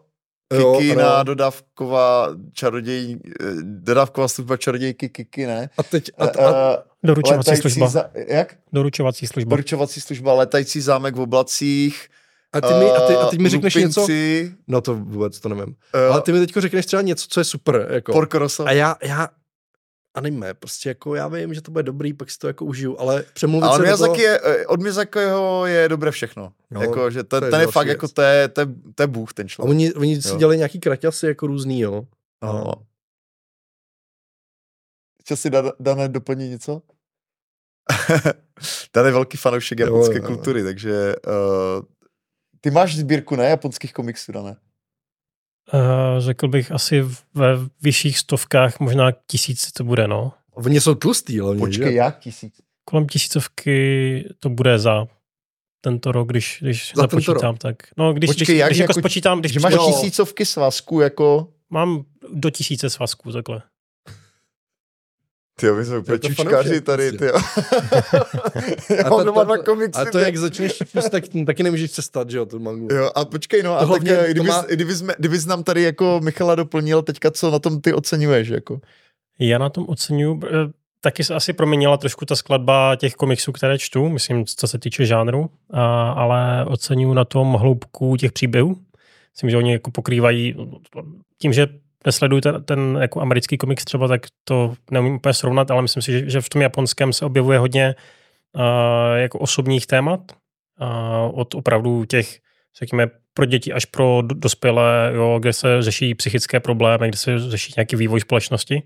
Kikina, 0.48 1.22
dodávková 1.22 2.28
čaroděj, 2.52 3.18
eh, 3.40 3.44
dodávková 3.62 4.28
služba 4.28 4.56
čarodějky 4.56 5.08
Kiki, 5.08 5.46
ne? 5.46 5.70
A 5.78 5.82
teď... 5.82 6.10
A, 6.18 6.24
a, 6.24 6.50
a, 6.50 6.82
doručovací 7.02 7.56
služba. 7.56 7.88
Za, 7.88 8.10
jak? 8.28 8.56
Doručovací 8.72 9.26
služba. 9.26 9.50
Doručovací 9.50 10.00
služba, 10.00 10.34
letající 10.34 10.80
zámek 10.80 11.16
v 11.16 11.20
oblacích, 11.20 12.08
a 12.56 12.60
ty 12.60 12.74
mi, 12.74 12.90
a 12.90 13.06
ty, 13.06 13.14
a 13.14 13.26
ty 13.26 13.38
mi 13.38 13.48
řekneš 13.48 13.74
něco, 13.74 14.06
no 14.68 14.80
to 14.80 14.94
vůbec 14.94 15.40
to 15.40 15.48
nevím, 15.48 15.76
uh, 15.94 16.12
ale 16.12 16.22
ty 16.22 16.32
mi 16.32 16.38
teď 16.46 16.56
řekneš 16.56 16.86
třeba 16.86 17.02
něco, 17.02 17.26
co 17.28 17.40
je 17.40 17.44
super, 17.44 17.88
jako. 17.90 18.12
Porco 18.12 18.38
Rosso. 18.38 18.66
A 18.66 18.72
já, 18.72 18.96
já, 19.02 19.28
anime, 20.16 20.54
prostě 20.54 20.88
jako 20.88 21.14
já 21.14 21.28
vím, 21.28 21.54
že 21.54 21.60
to 21.60 21.70
bude 21.70 21.82
dobrý, 21.82 22.12
pak 22.12 22.30
si 22.30 22.38
to 22.38 22.46
jako 22.46 22.64
užiju, 22.64 22.98
ale 22.98 23.24
přemluvit 23.34 23.66
ale 23.66 23.96
se 23.96 24.04
toho... 24.04 24.16
je, 24.16 24.40
eh, 24.44 24.66
od 24.66 24.80
Miyazakiho 24.80 25.66
je 25.66 25.88
dobré 25.88 26.10
všechno. 26.10 26.52
No, 26.70 26.80
jako, 26.80 27.10
že 27.10 27.24
ten, 27.24 27.40
to 27.40 27.46
je, 27.46 27.50
ten 27.50 27.60
je 27.60 27.66
fakt 27.66 27.86
věc. 27.86 27.94
jako, 27.94 28.08
to 28.08 28.22
je, 28.22 28.48
to, 28.48 28.60
je, 28.60 28.66
to 28.94 29.02
je 29.02 29.06
bůh 29.06 29.34
ten 29.34 29.48
člověk. 29.48 29.68
A 29.68 29.70
oni, 29.70 29.94
oni 29.94 30.22
si 30.22 30.36
dělali 30.36 30.56
nějaký 30.56 30.80
kraťasy 30.80 31.26
jako 31.26 31.46
různý, 31.46 31.80
jo. 31.80 32.06
No. 32.42 32.72
Chtěl 35.20 35.36
si 35.36 35.50
Dané 35.80 36.08
doplnit 36.08 36.50
něco? 36.50 36.82
Dan 38.94 39.06
je 39.06 39.12
velký 39.12 39.36
fanoušek 39.36 39.78
japonské 39.78 40.20
kultury, 40.20 40.64
takže 40.64 41.14
uh, 41.26 41.84
ty 42.60 42.70
máš 42.70 42.96
sbírku, 42.96 43.36
ne, 43.36 43.44
japonských 43.44 43.92
komiksů, 43.92 44.32
ne? 44.32 44.56
Uh, 45.74 45.80
řekl 46.18 46.48
bych 46.48 46.72
asi 46.72 47.02
ve 47.34 47.56
vyšších 47.82 48.18
stovkách, 48.18 48.80
možná 48.80 49.12
tisíc 49.26 49.72
to 49.72 49.84
bude, 49.84 50.08
no. 50.08 50.32
Oni 50.52 50.80
jsou 50.80 50.94
tlustý, 50.94 51.40
hlavně, 51.40 51.60
Počkej, 51.60 51.92
že? 51.92 51.92
jak 51.92 52.18
tisíc? 52.18 52.54
Kolem 52.84 53.06
tisícovky 53.06 54.28
to 54.40 54.48
bude 54.48 54.78
za 54.78 55.06
tento 55.80 56.12
rok, 56.12 56.28
když, 56.28 56.58
když 56.62 56.92
za 56.96 57.02
započítám, 57.02 57.54
rok. 57.54 57.58
tak. 57.58 57.76
No, 57.96 58.12
když, 58.12 58.28
Počkej, 58.30 58.44
když, 58.46 58.58
jak, 58.58 58.68
když 58.68 58.78
jako, 58.78 58.90
jako 58.90 59.00
spočítám, 59.00 59.40
když 59.40 59.52
že 59.52 59.60
máš 59.60 59.74
no, 59.74 59.86
tisícovky 59.86 60.46
svazků, 60.46 61.00
jako... 61.00 61.48
Mám 61.70 62.04
do 62.32 62.50
tisíce 62.50 62.90
svazků, 62.90 63.32
takhle. 63.32 63.62
Ty 65.60 65.72
my 65.72 65.84
jsme 65.84 65.98
úplně 65.98 66.18
čučkaři 66.18 66.80
tady, 66.80 67.12
ty 67.12 67.30
a, 67.30 67.40
to, 69.08 69.24
to, 69.24 69.44
dva 69.44 69.58
komiksy, 69.58 70.00
a 70.00 70.04
to, 70.04 70.18
jak 70.18 70.36
začneš 70.36 70.72
číst, 70.72 71.10
tak 71.10 71.24
taky 71.46 71.62
nemůžeš 71.62 71.90
přestat, 71.90 72.30
že 72.30 72.38
jo, 72.38 72.46
tu 72.46 72.58
mangu. 72.58 72.94
Jo, 72.94 73.10
a 73.14 73.24
počkej, 73.24 73.62
no, 73.62 73.78
a 73.78 73.86
tak, 73.86 74.02
kdybys, 74.02 74.48
má... 74.48 74.62
kdybys, 74.62 75.02
kdybys, 75.18 75.46
nám 75.46 75.64
tady 75.64 75.82
jako 75.82 76.20
Michala 76.22 76.54
doplnil, 76.54 77.02
teďka 77.02 77.30
co 77.30 77.50
na 77.50 77.58
tom 77.58 77.80
ty 77.80 77.92
oceňuješ, 77.92 78.48
jako? 78.48 78.80
Já 79.38 79.58
na 79.58 79.68
tom 79.68 79.84
oceňuji, 79.88 80.40
eh, 80.44 80.48
taky 81.00 81.24
se 81.24 81.34
asi 81.34 81.52
proměnila 81.52 81.96
trošku 81.96 82.24
ta 82.24 82.36
skladba 82.36 82.96
těch 82.96 83.14
komiksů, 83.14 83.52
které 83.52 83.78
čtu, 83.78 84.08
myslím, 84.08 84.46
co 84.46 84.68
se 84.68 84.78
týče 84.78 85.06
žánru, 85.06 85.50
a, 85.70 86.10
ale 86.10 86.64
oceňuji 86.64 87.14
na 87.14 87.24
tom 87.24 87.52
hloubku 87.52 88.16
těch 88.16 88.32
příběhů. 88.32 88.76
Myslím, 89.34 89.50
že 89.50 89.56
oni 89.56 89.72
jako 89.72 89.90
pokrývají 89.90 90.56
tím, 91.38 91.52
že 91.52 91.66
nesleduju 92.06 92.40
ten, 92.40 92.64
ten 92.64 92.98
jako 93.00 93.20
americký 93.20 93.58
komiks 93.58 93.84
třeba, 93.84 94.08
tak 94.08 94.26
to 94.44 94.74
neumím 94.90 95.14
úplně 95.14 95.34
srovnat, 95.34 95.70
ale 95.70 95.82
myslím 95.82 96.02
si, 96.02 96.12
že, 96.12 96.30
že 96.30 96.40
v 96.40 96.48
tom 96.48 96.62
japonském 96.62 97.12
se 97.12 97.24
objevuje 97.24 97.58
hodně 97.58 97.94
uh, 98.56 98.62
jako 99.16 99.38
osobních 99.38 99.86
témat 99.86 100.20
uh, 100.80 101.40
od 101.40 101.54
opravdu 101.54 102.04
těch, 102.04 102.38
řekněme, 102.78 103.06
pro 103.34 103.46
děti 103.46 103.72
až 103.72 103.84
pro 103.84 104.22
dospělé, 104.22 105.12
jo, 105.14 105.38
kde 105.40 105.52
se 105.52 105.82
řeší 105.82 106.14
psychické 106.14 106.60
problémy, 106.60 107.08
kde 107.08 107.18
se 107.18 107.38
řeší 107.50 107.72
nějaký 107.76 107.96
vývoj 107.96 108.20
společnosti. 108.20 108.82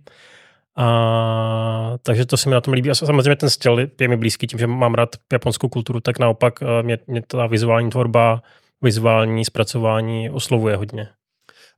A, 0.77 1.95
takže 2.03 2.27
to 2.27 2.37
se 2.37 2.49
mi 2.49 2.55
na 2.55 2.61
tom 2.61 2.75
líbí. 2.75 2.91
A 2.91 2.95
samozřejmě 2.95 3.37
ten 3.37 3.51
styl 3.51 3.91
je 4.01 4.09
mi 4.09 4.17
blízký 4.17 4.47
tím, 4.47 4.59
že 4.59 4.67
mám 4.67 4.95
rád 4.95 5.17
japonskou 5.33 5.69
kulturu, 5.69 6.01
tak 6.01 6.19
naopak 6.19 6.61
mě, 6.83 6.99
mě 7.07 7.23
ta 7.27 7.47
vizuální 7.47 7.91
tvorba, 7.91 8.43
vizuální 8.83 9.45
zpracování 9.45 10.31
oslovuje 10.31 10.77
hodně. 10.77 11.09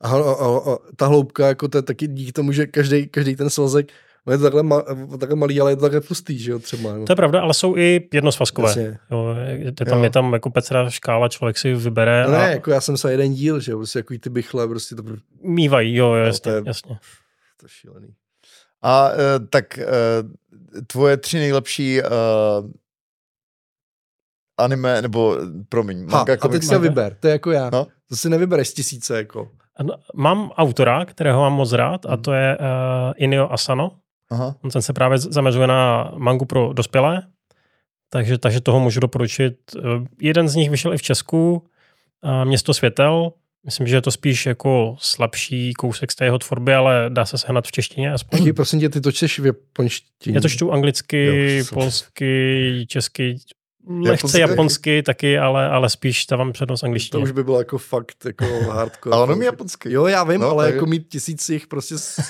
A, 0.03 0.09
a, 0.09 0.33
a, 0.33 0.73
a 0.73 0.79
ta 0.97 1.07
hloubka, 1.07 1.47
jako 1.47 1.69
to 1.69 1.79
je 1.79 1.83
taky 1.83 2.07
díky 2.07 2.33
tomu, 2.33 2.53
že 2.53 2.67
každý, 2.67 3.09
každý 3.09 3.37
ten 3.37 3.51
svazek 3.51 3.93
je 4.31 4.39
to 4.39 4.45
takhle, 4.45 4.63
ma, 4.63 4.83
takhle 5.19 5.37
malý, 5.37 5.61
ale 5.61 5.73
je 5.73 5.77
to 5.77 5.83
takhle 5.83 6.01
tlustý, 6.01 6.39
že 6.39 6.53
jo, 6.53 6.59
třeba. 6.59 6.97
No. 6.97 7.05
To 7.05 7.13
je 7.13 7.17
pravda, 7.17 7.41
ale 7.41 7.55
jsou 7.55 7.77
i 7.77 8.09
jednosvazkové. 8.13 8.99
Jo, 9.11 9.37
je, 9.45 9.73
tam, 9.73 9.99
jo. 9.99 10.05
je 10.05 10.11
tam 10.11 10.33
jako 10.33 10.51
pecra 10.51 10.91
škála, 10.91 11.29
člověk 11.29 11.59
si 11.59 11.75
vybere. 11.75 12.27
No 12.29 12.37
a... 12.37 12.39
ne, 12.39 12.53
jako 12.53 12.71
já 12.71 12.81
jsem 12.81 12.97
se 12.97 13.11
jeden 13.11 13.35
díl, 13.35 13.61
že 13.61 13.73
jo, 13.73 13.79
prostě 13.79 13.99
jako 13.99 14.15
ty 14.21 14.31
bychle, 14.31 14.69
prostě 14.69 14.95
to... 14.95 15.03
Mývají, 15.43 15.95
jo, 15.95 16.15
jasně, 16.15 16.53
no, 16.53 16.61
to 16.61 16.65
je, 16.65 16.71
jasně. 16.71 16.99
To 17.61 17.67
je 17.67 17.69
šílený. 17.69 18.15
A 18.83 19.11
uh, 19.11 19.17
tak 19.51 19.79
uh, 19.79 20.83
tvoje 20.87 21.17
tři 21.17 21.39
nejlepší 21.39 22.01
uh, 22.03 22.09
anime, 24.59 25.03
nebo 25.03 25.39
promiň, 25.69 25.99
ha, 25.99 26.19
manga, 26.19 26.37
a 26.41 26.49
teď 26.49 26.65
se 26.65 26.79
vyber, 26.79 27.17
to 27.21 27.27
je 27.27 27.33
jako 27.33 27.51
já. 27.51 27.71
No? 27.71 27.87
To 28.09 28.17
si 28.17 28.29
nevybereš 28.31 28.69
z 28.69 28.75
tisíce, 28.75 29.17
jako. 29.17 29.51
Mám 30.15 30.51
autora, 30.51 31.05
kterého 31.05 31.41
mám 31.41 31.53
moc 31.53 31.73
rád, 31.73 32.07
a 32.07 32.15
mhm. 32.15 32.23
to 32.23 32.33
je 32.33 32.59
uh, 32.59 32.65
Inio 33.17 33.53
Asano. 33.53 33.91
Aha. 34.31 34.57
On 34.65 34.71
ten 34.71 34.83
se 34.83 34.93
právě 34.93 35.19
zamezuje 35.19 35.67
na 35.67 36.13
mangu 36.17 36.45
pro 36.45 36.73
dospělé, 36.73 37.23
takže, 38.11 38.39
takže 38.39 38.61
toho 38.61 38.81
můžu 38.81 39.01
doporučit. 39.01 39.57
Uh, 39.77 40.07
jeden 40.21 40.49
z 40.49 40.55
nich 40.55 40.71
vyšel 40.71 40.95
i 40.95 40.99
v 40.99 41.03
Česku, 41.03 41.53
uh, 42.25 42.45
Město 42.45 42.75
světel. 42.75 43.33
Myslím, 43.65 43.87
že 43.87 43.97
je 43.97 44.03
to 44.03 44.11
spíš 44.11 44.47
jako 44.47 44.97
slabší 44.99 45.73
kousek 45.73 46.13
z 46.13 46.15
té 46.15 46.25
jeho 46.25 46.39
tvorby, 46.39 46.75
ale 46.75 47.07
dá 47.09 47.25
se 47.25 47.39
sehnat 47.39 47.67
v 47.67 47.73
češtině 47.73 48.13
aspoň. 48.13 48.39
Taky, 48.39 48.53
prosím 48.53 48.81
tě, 48.81 48.89
ty 48.89 49.01
to 49.01 49.13
čteš 49.13 49.39
v 49.39 49.47
japonštině. 49.47 50.37
Já 50.37 50.41
to 50.41 50.49
čtu 50.49 50.73
anglicky, 50.73 51.57
jo, 51.59 51.65
polsky, 51.73 52.85
česky, 52.89 53.37
lehce 53.89 54.41
japonsky 54.41 55.03
taky, 55.03 55.39
ale, 55.39 55.69
ale 55.69 55.91
spíš 55.91 56.27
dávám 56.27 56.53
přednost 56.53 56.85
angličtině. 56.85 57.21
To 57.21 57.25
už 57.25 57.31
by 57.31 57.45
bylo 57.45 57.59
jako 57.59 57.79
fakt 57.79 58.25
jako 58.25 58.45
hardcore. 58.71 59.15
ale 59.15 59.23
ono 59.23 59.37
mi 59.37 59.45
japonský. 59.45 59.93
Jo, 59.93 60.07
já 60.07 60.25
vím, 60.25 60.41
no, 60.41 60.51
ale 60.51 60.65
tak... 60.65 60.75
jako 60.75 60.87
mít 60.87 61.09
tisíc 61.09 61.49
jich 61.49 61.67
prostě 61.67 61.99
s 61.99 62.21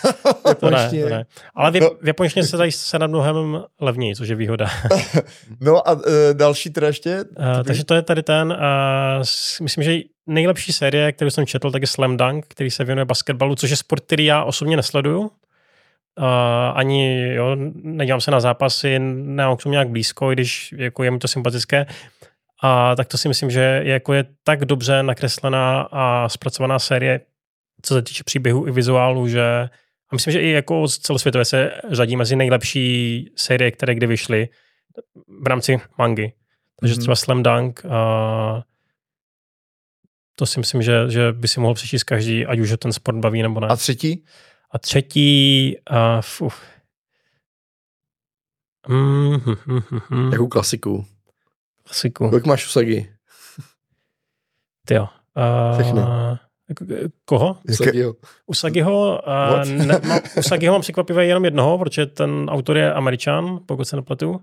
to 0.61 0.71
ne, 0.71 0.91
to 0.91 1.09
ne. 1.09 1.27
Ale 1.55 1.71
v, 1.71 1.81
no. 1.81 1.91
v 2.03 2.07
japonštině 2.07 2.45
se 2.45 2.57
dají 2.57 2.73
se 2.73 2.99
na 2.99 3.07
mnohem 3.07 3.65
levněji, 3.81 4.17
což 4.17 4.29
je 4.29 4.37
výhoda. 4.37 4.67
no 5.61 5.89
a 5.89 5.93
uh, 5.93 6.03
další 6.33 6.71
teda 6.71 6.87
ještě? 6.87 7.25
Uh, 7.39 7.63
takže 7.65 7.85
to 7.85 7.95
je 7.95 8.03
tady 8.03 8.23
ten, 8.23 8.53
uh, 8.53 9.25
myslím, 9.63 9.85
že 9.85 9.99
nejlepší 10.27 10.73
série, 10.73 11.13
kterou 11.13 11.31
jsem 11.31 11.47
četl, 11.47 11.71
tak 11.71 11.83
je 11.83 11.89
Slam 11.89 12.17
Dunk, 12.17 12.47
který 12.49 12.71
se 12.71 12.85
věnuje 12.85 13.05
basketbalu, 13.05 13.55
což 13.55 13.71
je 13.71 13.77
sport, 13.77 14.03
který 14.05 14.25
já 14.25 14.45
osobně 14.45 14.77
nesleduju. 14.77 15.31
Uh, 16.19 16.25
ani 16.75 17.33
jo, 17.35 17.57
nedívám 17.75 18.21
se 18.21 18.31
na 18.31 18.41
zápasy, 18.41 18.99
nemám 18.99 19.57
k 19.57 19.63
tomu 19.63 19.71
nějak 19.71 19.89
blízko, 19.89 20.33
i 20.33 20.35
když 20.35 20.75
jako 20.77 21.03
je 21.03 21.11
mi 21.11 21.19
to 21.19 21.29
sympatické. 21.29 21.87
A 22.63 22.97
tak 22.97 23.09
to 23.09 23.19
si 23.19 23.29
myslím, 23.29 23.51
že 23.51 23.61
je, 23.61 23.93
jako 23.93 24.13
je 24.13 24.25
tak 24.45 24.65
dobře 24.65 25.03
nakreslená 25.03 25.89
a 25.93 26.29
zpracovaná 26.29 26.79
série, 26.79 27.21
co 27.83 27.95
se 27.95 28.03
týče 28.03 28.25
příběhu 28.25 28.69
i 28.69 28.71
vizuálu, 28.71 29.29
že 29.29 29.69
a 30.11 30.15
myslím, 30.15 30.33
že 30.33 30.41
i 30.41 30.51
jako 30.51 30.89
celosvětově 30.89 31.45
se 31.45 31.73
řadí 31.91 32.17
mezi 32.17 32.37
nejlepší 32.37 33.31
série, 33.37 33.71
které 33.71 33.95
kdy 33.95 34.07
vyšly 34.07 34.49
v 35.43 35.47
rámci 35.47 35.81
mangy. 35.99 36.33
Takže 36.81 36.95
mm-hmm. 36.95 36.99
třeba 36.99 37.17
Slam 37.17 37.43
Dunk, 37.43 37.83
uh, 37.85 37.91
To 40.35 40.47
si 40.47 40.59
myslím, 40.59 40.83
že, 40.83 41.11
že 41.11 41.33
by 41.33 41.49
si 41.49 41.61
mohl 41.61 41.75
přečíst 41.75 42.05
každý, 42.05 42.47
ať 42.47 42.59
už 42.59 42.71
je 42.71 42.77
ten 42.77 42.93
sport 42.93 43.17
baví 43.17 43.43
nebo 43.43 43.61
ne. 43.61 43.69
A 43.69 43.77
třetí? 43.77 44.25
A 44.73 44.79
třetí, 44.79 45.77
uh, 45.91 45.97
fuh. 46.21 46.55
Mm, 48.89 49.35
hm, 49.35 49.55
hm, 49.67 49.81
hm, 49.91 49.99
hm. 50.11 50.33
Jakou 50.33 50.47
klasiku? 50.49 51.07
Klasiku. 51.85 52.29
Kolik 52.31 52.47
máš 52.47 52.67
Usagi? 52.67 53.11
Ty 54.87 54.95
jo. 54.95 55.09
Uh, 55.73 55.81
Všechny. 55.81 56.01
Koho? 57.25 57.57
Usagiho. 57.71 58.15
Usagiho, 58.47 59.23
uh, 59.27 59.69
ne, 59.87 60.01
Usagiho 60.39 60.73
mám 60.75 60.81
překvapivě 60.81 61.25
jenom 61.27 61.45
jednoho, 61.45 61.79
protože 61.79 62.07
ten 62.07 62.47
autor 62.51 62.77
je 62.77 62.93
američan, 62.95 63.61
pokud 63.67 63.85
se 63.85 63.97
nepletu. 63.97 64.31
Uh, 64.31 64.41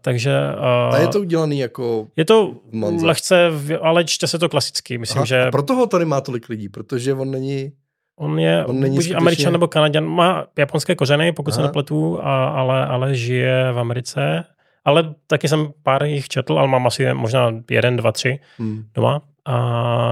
takže... 0.00 0.38
Uh, 0.58 0.94
A 0.94 0.98
je 0.98 1.08
to 1.08 1.20
udělaný 1.20 1.58
jako... 1.58 2.08
Je 2.16 2.24
to 2.24 2.54
Manze. 2.72 3.06
lehce, 3.06 3.50
v- 3.50 3.78
ale 3.82 4.04
čte 4.04 4.26
se 4.26 4.38
to 4.38 4.48
klasicky. 4.48 4.98
Myslím, 4.98 5.18
Aha, 5.18 5.26
že 5.26 5.42
a 5.42 5.50
proto 5.50 5.74
ho 5.74 5.86
tady 5.86 6.04
má 6.04 6.20
tolik 6.20 6.48
lidí, 6.48 6.68
protože 6.68 7.14
on 7.14 7.30
není... 7.30 7.72
on 8.18 8.38
je 8.38 8.64
on 8.64 8.80
není 8.80 8.94
buď 8.96 9.04
skutečně- 9.04 9.16
američan 9.16 9.52
nebo 9.52 9.68
kanaděn. 9.68 10.04
Má 10.06 10.46
japonské 10.58 10.94
kořeny, 10.94 11.32
pokud 11.32 11.50
se 11.54 11.60
Aha. 11.60 11.66
nepletu, 11.68 12.18
a, 12.22 12.48
ale, 12.48 12.86
ale 12.86 13.14
žije 13.14 13.72
v 13.72 13.78
Americe. 13.78 14.44
Ale 14.84 15.14
taky 15.26 15.48
jsem 15.48 15.68
pár 15.82 16.04
jich 16.04 16.28
četl, 16.28 16.58
ale 16.58 16.68
mám 16.68 16.86
asi 16.86 17.14
možná 17.14 17.52
jeden, 17.70 17.96
dva, 17.96 18.12
tři 18.12 18.38
Hmm. 18.58 18.84
doma. 18.94 19.22
A, 19.44 19.56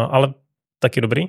ale 0.05 0.35
taky 0.79 1.01
dobrý. 1.01 1.25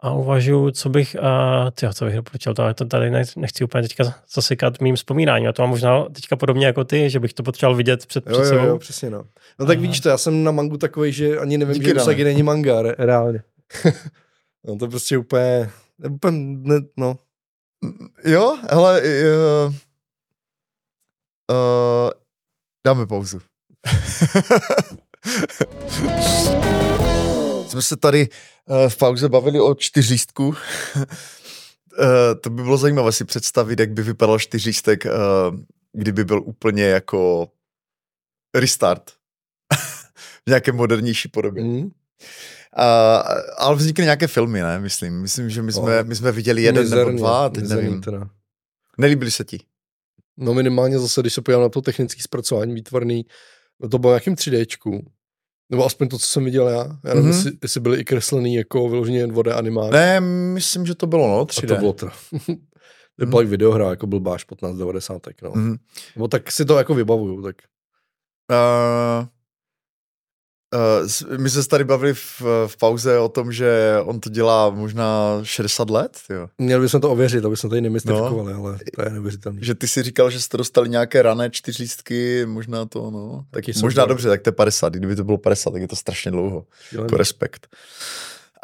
A 0.00 0.12
uvažuji, 0.12 0.70
co 0.70 0.88
bych, 0.88 1.16
uh, 1.20 1.70
tyjo, 1.70 1.92
co 1.92 2.04
bych 2.04 2.14
doporučil, 2.16 2.54
to, 2.54 2.74
to 2.74 2.84
tady 2.84 3.10
ne- 3.10 3.22
nechci 3.36 3.64
úplně 3.64 3.82
teďka 3.82 4.04
zasekat 4.34 4.80
mým 4.80 4.96
vzpomínáním. 4.96 5.48
A 5.48 5.52
to 5.52 5.62
mám 5.62 5.70
možná 5.70 6.04
teďka 6.04 6.36
podobně 6.36 6.66
jako 6.66 6.84
ty, 6.84 7.10
že 7.10 7.20
bych 7.20 7.34
to 7.34 7.42
potřeboval 7.42 7.76
vidět 7.76 8.06
před, 8.06 8.26
Jo, 8.26 8.32
před 8.32 8.42
jo, 8.42 8.48
sebou. 8.48 8.66
jo, 8.66 8.78
přesně 8.78 9.10
no. 9.10 9.24
No 9.58 9.66
tak 9.66 9.76
Aha. 9.76 9.82
vidíš 9.82 10.00
to, 10.00 10.08
já 10.08 10.18
jsem 10.18 10.44
na 10.44 10.50
mangu 10.50 10.76
takový, 10.76 11.12
že 11.12 11.38
ani 11.38 11.58
nevím, 11.58 11.74
Díky, 11.74 11.86
že. 11.86 11.94
Usagi 11.94 12.24
není 12.24 12.42
manga, 12.42 12.82
re, 12.82 12.94
reálně. 12.98 13.42
no 14.66 14.76
to 14.76 14.88
prostě 14.88 15.18
úplně, 15.18 15.70
úplně 16.10 16.38
ne, 16.38 16.80
no. 16.96 17.18
Jo, 18.24 18.58
hele, 18.70 19.02
uh, 19.02 19.74
uh, 21.50 22.10
dáme 22.86 23.06
pauzu. 23.06 23.38
Jsme 27.68 27.82
se 27.82 27.96
tady 27.96 28.28
uh, 28.66 28.88
v 28.88 28.96
pauze 28.96 29.28
bavili 29.28 29.60
o 29.60 29.74
čtyřístku. 29.74 30.54
to 32.40 32.50
by 32.50 32.62
bylo 32.62 32.76
zajímavé 32.76 33.12
si 33.12 33.24
představit, 33.24 33.80
jak 33.80 33.90
by 33.90 34.02
vypadal 34.02 34.38
čtyřístek, 34.38 35.04
kdyby 35.92 36.24
byl 36.24 36.42
úplně 36.42 36.84
jako 36.84 37.48
restart. 38.54 39.10
v 40.46 40.48
nějaké 40.48 40.72
modernější 40.72 41.28
podobě. 41.28 41.64
Mm. 41.64 41.90
Ale 43.58 43.76
vznikly 43.76 44.04
nějaké 44.04 44.26
filmy, 44.26 44.62
ne? 44.62 44.78
Myslím, 44.78 45.20
myslím 45.22 45.50
že 45.50 45.62
my 45.62 45.72
jsme, 45.72 46.02
my 46.04 46.14
jsme 46.16 46.32
viděli 46.32 46.62
jeden 46.62 46.74
nebo 46.84 46.96
Mizerně, 46.96 47.18
dva, 47.18 47.48
teď 47.48 47.64
nevím. 47.68 48.00
Teda. 48.00 48.28
Nelíbily 48.98 49.30
se 49.30 49.44
ti? 49.44 49.60
No 50.36 50.54
minimálně 50.54 50.98
zase, 50.98 51.20
když 51.20 51.32
se 51.34 51.42
podívám 51.42 51.62
na 51.62 51.68
to 51.68 51.80
technické 51.82 52.22
zpracování 52.22 52.74
výtvarný, 52.74 53.26
no 53.80 53.88
to 53.88 53.98
bylo 53.98 54.12
nějakým 54.12 54.34
3Dčku. 54.34 55.04
Nebo 55.70 55.86
aspoň 55.86 56.08
to, 56.08 56.18
co 56.18 56.26
jsem 56.26 56.44
viděl 56.44 56.68
já. 56.68 56.76
Já 57.04 57.14
nevím, 57.14 57.22
Mhm. 57.22 57.32
jestli, 57.32 57.52
jestli 57.62 57.80
byly 57.80 57.98
i 58.00 58.04
kreslený 58.04 58.54
jako 58.54 58.88
vyloženě 58.88 59.18
jen 59.18 59.30
2D 59.32 59.52
animák. 59.58 59.92
Ne, 59.92 60.20
myslím, 60.20 60.86
že 60.86 60.94
to 60.94 61.06
bylo, 61.06 61.28
no, 61.28 61.40
A 61.40 61.44
3D. 61.44 61.68
to 61.68 61.76
bylo 61.80 61.92
teda. 61.92 62.12
to 63.18 63.26
byla 63.26 63.42
i 63.42 63.46
videohra, 63.46 63.90
jako 63.90 64.06
byl 64.06 64.20
Báš 64.20 64.44
1590, 64.44 65.22
no. 65.42 65.50
Mhm. 65.54 65.76
Nebo 66.16 66.28
tak 66.28 66.52
si 66.52 66.64
to 66.64 66.78
jako 66.78 66.94
vybavuju, 66.94 67.42
tak. 67.42 67.56
Uh, 68.50 69.26
uh, 70.74 71.38
my 71.38 71.50
jsme 71.50 71.62
se 71.62 71.68
tady 71.68 71.84
bavili 71.84 72.14
v, 72.14 72.42
v 72.66 72.76
pauze 72.76 73.18
o 73.18 73.28
tom, 73.28 73.52
že 73.52 73.96
on 74.04 74.20
to 74.20 74.30
dělá 74.30 74.70
možná 74.70 75.40
60 75.42 75.90
let, 75.90 76.18
jo. 76.30 76.48
Měli 76.58 76.82
bychom 76.82 77.00
to 77.00 77.10
ověřit, 77.10 77.44
aby 77.44 77.56
jsme 77.56 77.70
tady 77.70 77.80
nemystifikovali, 77.80 78.52
no. 78.52 78.64
ale 78.64 78.78
to 78.94 79.02
je 79.02 79.10
neuvěřitelné. 79.10 79.58
Že 79.62 79.74
ty 79.74 79.88
si 79.88 80.02
říkal, 80.02 80.30
že 80.30 80.40
jste 80.40 80.56
dostali 80.56 80.88
nějaké 80.88 81.22
rané 81.22 81.50
čtyřlístky, 81.50 82.46
možná 82.46 82.86
to, 82.86 83.10
no. 83.10 83.44
Tak 83.50 83.64
Taky 83.64 83.72
možná 83.82 84.02
super. 84.02 84.08
dobře, 84.08 84.28
tak 84.28 84.42
to 84.42 84.48
je 84.48 84.52
50. 84.52 84.92
Kdyby 84.92 85.16
to 85.16 85.24
bylo 85.24 85.38
50, 85.38 85.70
tak 85.70 85.82
je 85.82 85.88
to 85.88 85.96
strašně 85.96 86.30
dlouho. 86.30 86.64
Šílený. 86.88 87.04
Jako 87.06 87.16
respekt. 87.16 87.66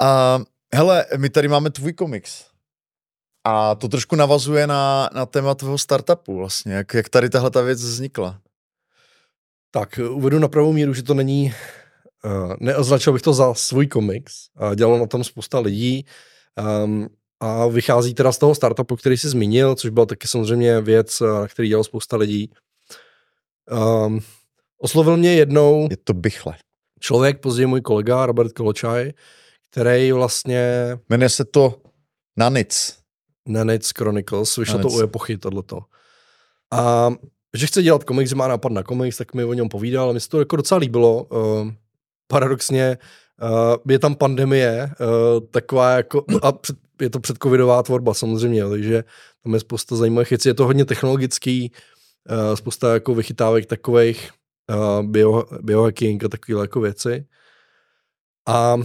A 0.01 0.41
hele, 0.75 1.07
my 1.17 1.31
tady 1.31 1.49
máme 1.49 1.71
tvůj 1.71 1.93
komiks. 1.93 2.45
A 3.45 3.75
to 3.75 3.89
trošku 3.89 4.17
navazuje 4.17 4.67
na, 4.67 5.11
na 5.15 5.27
téma 5.27 5.55
tvého 5.55 5.79
startupu 5.79 6.37
vlastně. 6.37 6.73
Jak, 6.73 6.95
jak 6.95 7.09
tady 7.09 7.31
tahle 7.31 7.51
ta 7.51 7.61
věc 7.63 7.83
vznikla? 7.83 8.39
Tak 9.71 10.01
uvedu 10.11 10.39
na 10.39 10.49
pravou 10.49 10.73
míru, 10.73 10.95
že 10.95 11.03
to 11.03 11.15
není, 11.15 11.55
neoznačil 12.61 13.13
bych 13.13 13.23
to 13.23 13.33
za 13.33 13.55
svůj 13.55 13.87
komiks. 13.87 14.35
Dělalo 14.75 14.99
na 14.99 15.07
tom 15.07 15.25
spousta 15.25 15.59
lidí 15.59 16.07
um, 16.85 17.09
a 17.41 17.67
vychází 17.67 18.15
teda 18.15 18.33
z 18.33 18.39
toho 18.39 18.55
startupu, 18.55 18.97
který 18.97 19.17
jsi 19.17 19.29
zmínil, 19.29 19.75
což 19.75 19.91
byla 19.91 20.07
taky 20.07 20.29
samozřejmě 20.29 20.81
věc, 20.81 21.21
eh, 21.21 21.27
na 21.27 21.49
který 21.49 21.69
dělalo 21.69 21.85
spousta 21.85 22.17
lidí. 22.17 22.51
Um, 23.71 24.21
oslovil 24.79 25.17
mě 25.17 25.35
jednou 25.35 25.89
Je 25.91 25.97
to 25.97 26.15
bychle. 26.15 26.55
člověk, 27.01 27.41
později 27.41 27.67
můj 27.67 27.81
kolega 27.81 28.27
Robert 28.27 28.53
Koločaj, 28.53 29.13
který 29.71 30.13
vlastně 30.13 30.99
Jmenuje 31.09 31.29
se 31.29 31.45
to 31.45 31.75
Nanic. 32.37 32.99
Nanitz 33.49 33.91
Chronicles, 33.99 34.57
vyšlo 34.57 34.79
to 34.79 34.79
Nanitz. 34.79 35.01
u 35.01 35.05
epochy 35.05 35.39
tohleto. 35.39 35.81
A 36.73 37.11
že 37.57 37.67
chce 37.67 37.83
dělat 37.83 38.05
komiks, 38.05 38.31
že 38.31 38.37
má 38.37 38.49
nápad 38.49 38.73
na 38.73 38.83
komiks, 38.83 39.17
tak 39.17 39.35
mi 39.35 39.45
o 39.45 39.53
něm 39.53 39.69
povídal, 39.69 40.05
ale 40.05 40.15
mi 40.15 40.21
se 40.21 40.29
to 40.29 40.39
jako 40.39 40.57
docela 40.57 40.79
líbilo. 40.79 41.25
Uh, 41.25 41.71
paradoxně 42.33 42.99
uh, 43.43 43.77
je 43.89 43.99
tam 43.99 44.15
pandemie, 44.15 44.91
uh, 45.01 45.47
taková 45.51 45.91
jako, 45.91 46.25
a 46.43 46.53
před, 46.53 46.77
je 47.01 47.11
to 47.11 47.21
předcovidová 47.21 47.83
tvorba 47.83 48.15
samozřejmě, 48.15 48.69
takže 48.69 49.05
tam 49.45 49.55
je 49.55 49.61
spousta 49.61 49.97
zajímavých 49.97 50.31
věcí, 50.31 50.49
je 50.49 50.55
to 50.55 50.65
hodně 50.65 50.85
technologický, 50.85 51.73
uh, 52.31 52.57
spousta 52.57 52.95
jako 52.95 53.15
vychytávek 53.15 53.67
takových 53.67 54.31
uh, 54.73 55.07
bio, 55.07 55.45
biohacking 55.61 56.25
a 56.25 56.29
takovéhle 56.29 56.65
jako 56.65 56.81
věci. 56.81 57.27
A 58.49 58.77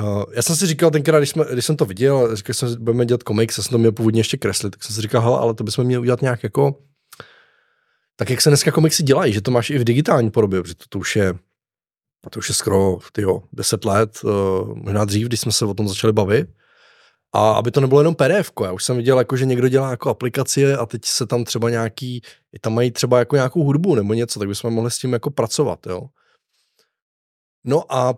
Uh, 0.00 0.24
já 0.32 0.42
jsem 0.42 0.56
si 0.56 0.66
říkal 0.66 0.90
tenkrát, 0.90 1.18
když, 1.18 1.30
jsme, 1.30 1.44
když 1.52 1.64
jsem 1.64 1.76
to 1.76 1.84
viděl, 1.84 2.36
říkal 2.36 2.54
jsem, 2.54 2.68
že 2.68 2.76
budeme 2.78 3.06
dělat 3.06 3.22
komiks, 3.22 3.58
já 3.58 3.64
jsem 3.64 3.70
to 3.70 3.78
měl 3.78 3.92
původně 3.92 4.20
ještě 4.20 4.36
kreslit, 4.36 4.70
tak 4.70 4.84
jsem 4.84 4.94
si 4.94 5.02
říkal, 5.02 5.34
ale 5.34 5.54
to 5.54 5.64
bychom 5.64 5.84
měli 5.84 6.00
udělat 6.00 6.22
nějak 6.22 6.42
jako, 6.42 6.78
tak 8.16 8.30
jak 8.30 8.40
se 8.40 8.50
dneska 8.50 8.70
komiksy 8.70 9.02
dělají, 9.02 9.32
že 9.32 9.40
to 9.40 9.50
máš 9.50 9.70
i 9.70 9.78
v 9.78 9.84
digitální 9.84 10.30
podobě, 10.30 10.62
protože 10.62 10.74
to, 10.74 10.84
to 10.88 10.98
už 10.98 11.16
je, 11.16 11.34
to 12.30 12.38
už 12.38 12.48
je 12.48 12.54
skoro, 12.54 12.98
tyjo, 13.12 13.42
10 13.52 13.84
let, 13.84 14.18
uh, 14.24 14.30
možná 14.74 15.04
dřív, 15.04 15.26
když 15.26 15.40
jsme 15.40 15.52
se 15.52 15.64
o 15.64 15.74
tom 15.74 15.88
začali 15.88 16.12
bavit. 16.12 16.48
A 17.32 17.52
aby 17.52 17.70
to 17.70 17.80
nebylo 17.80 18.00
jenom 18.00 18.14
PDF, 18.14 18.52
já 18.64 18.72
už 18.72 18.84
jsem 18.84 18.96
viděl, 18.96 19.18
jako, 19.18 19.36
že 19.36 19.46
někdo 19.46 19.68
dělá 19.68 19.90
jako 19.90 20.10
aplikaci 20.10 20.74
a 20.74 20.86
teď 20.86 21.04
se 21.04 21.26
tam 21.26 21.44
třeba 21.44 21.70
nějaký, 21.70 22.22
tam 22.60 22.74
mají 22.74 22.90
třeba 22.90 23.18
jako 23.18 23.36
nějakou 23.36 23.64
hudbu 23.64 23.94
nebo 23.94 24.14
něco, 24.14 24.38
tak 24.38 24.48
bychom 24.48 24.74
mohli 24.74 24.90
s 24.90 24.98
tím 24.98 25.12
jako 25.12 25.30
pracovat, 25.30 25.86
jo. 25.86 26.08
No 27.64 27.92
a 27.92 28.14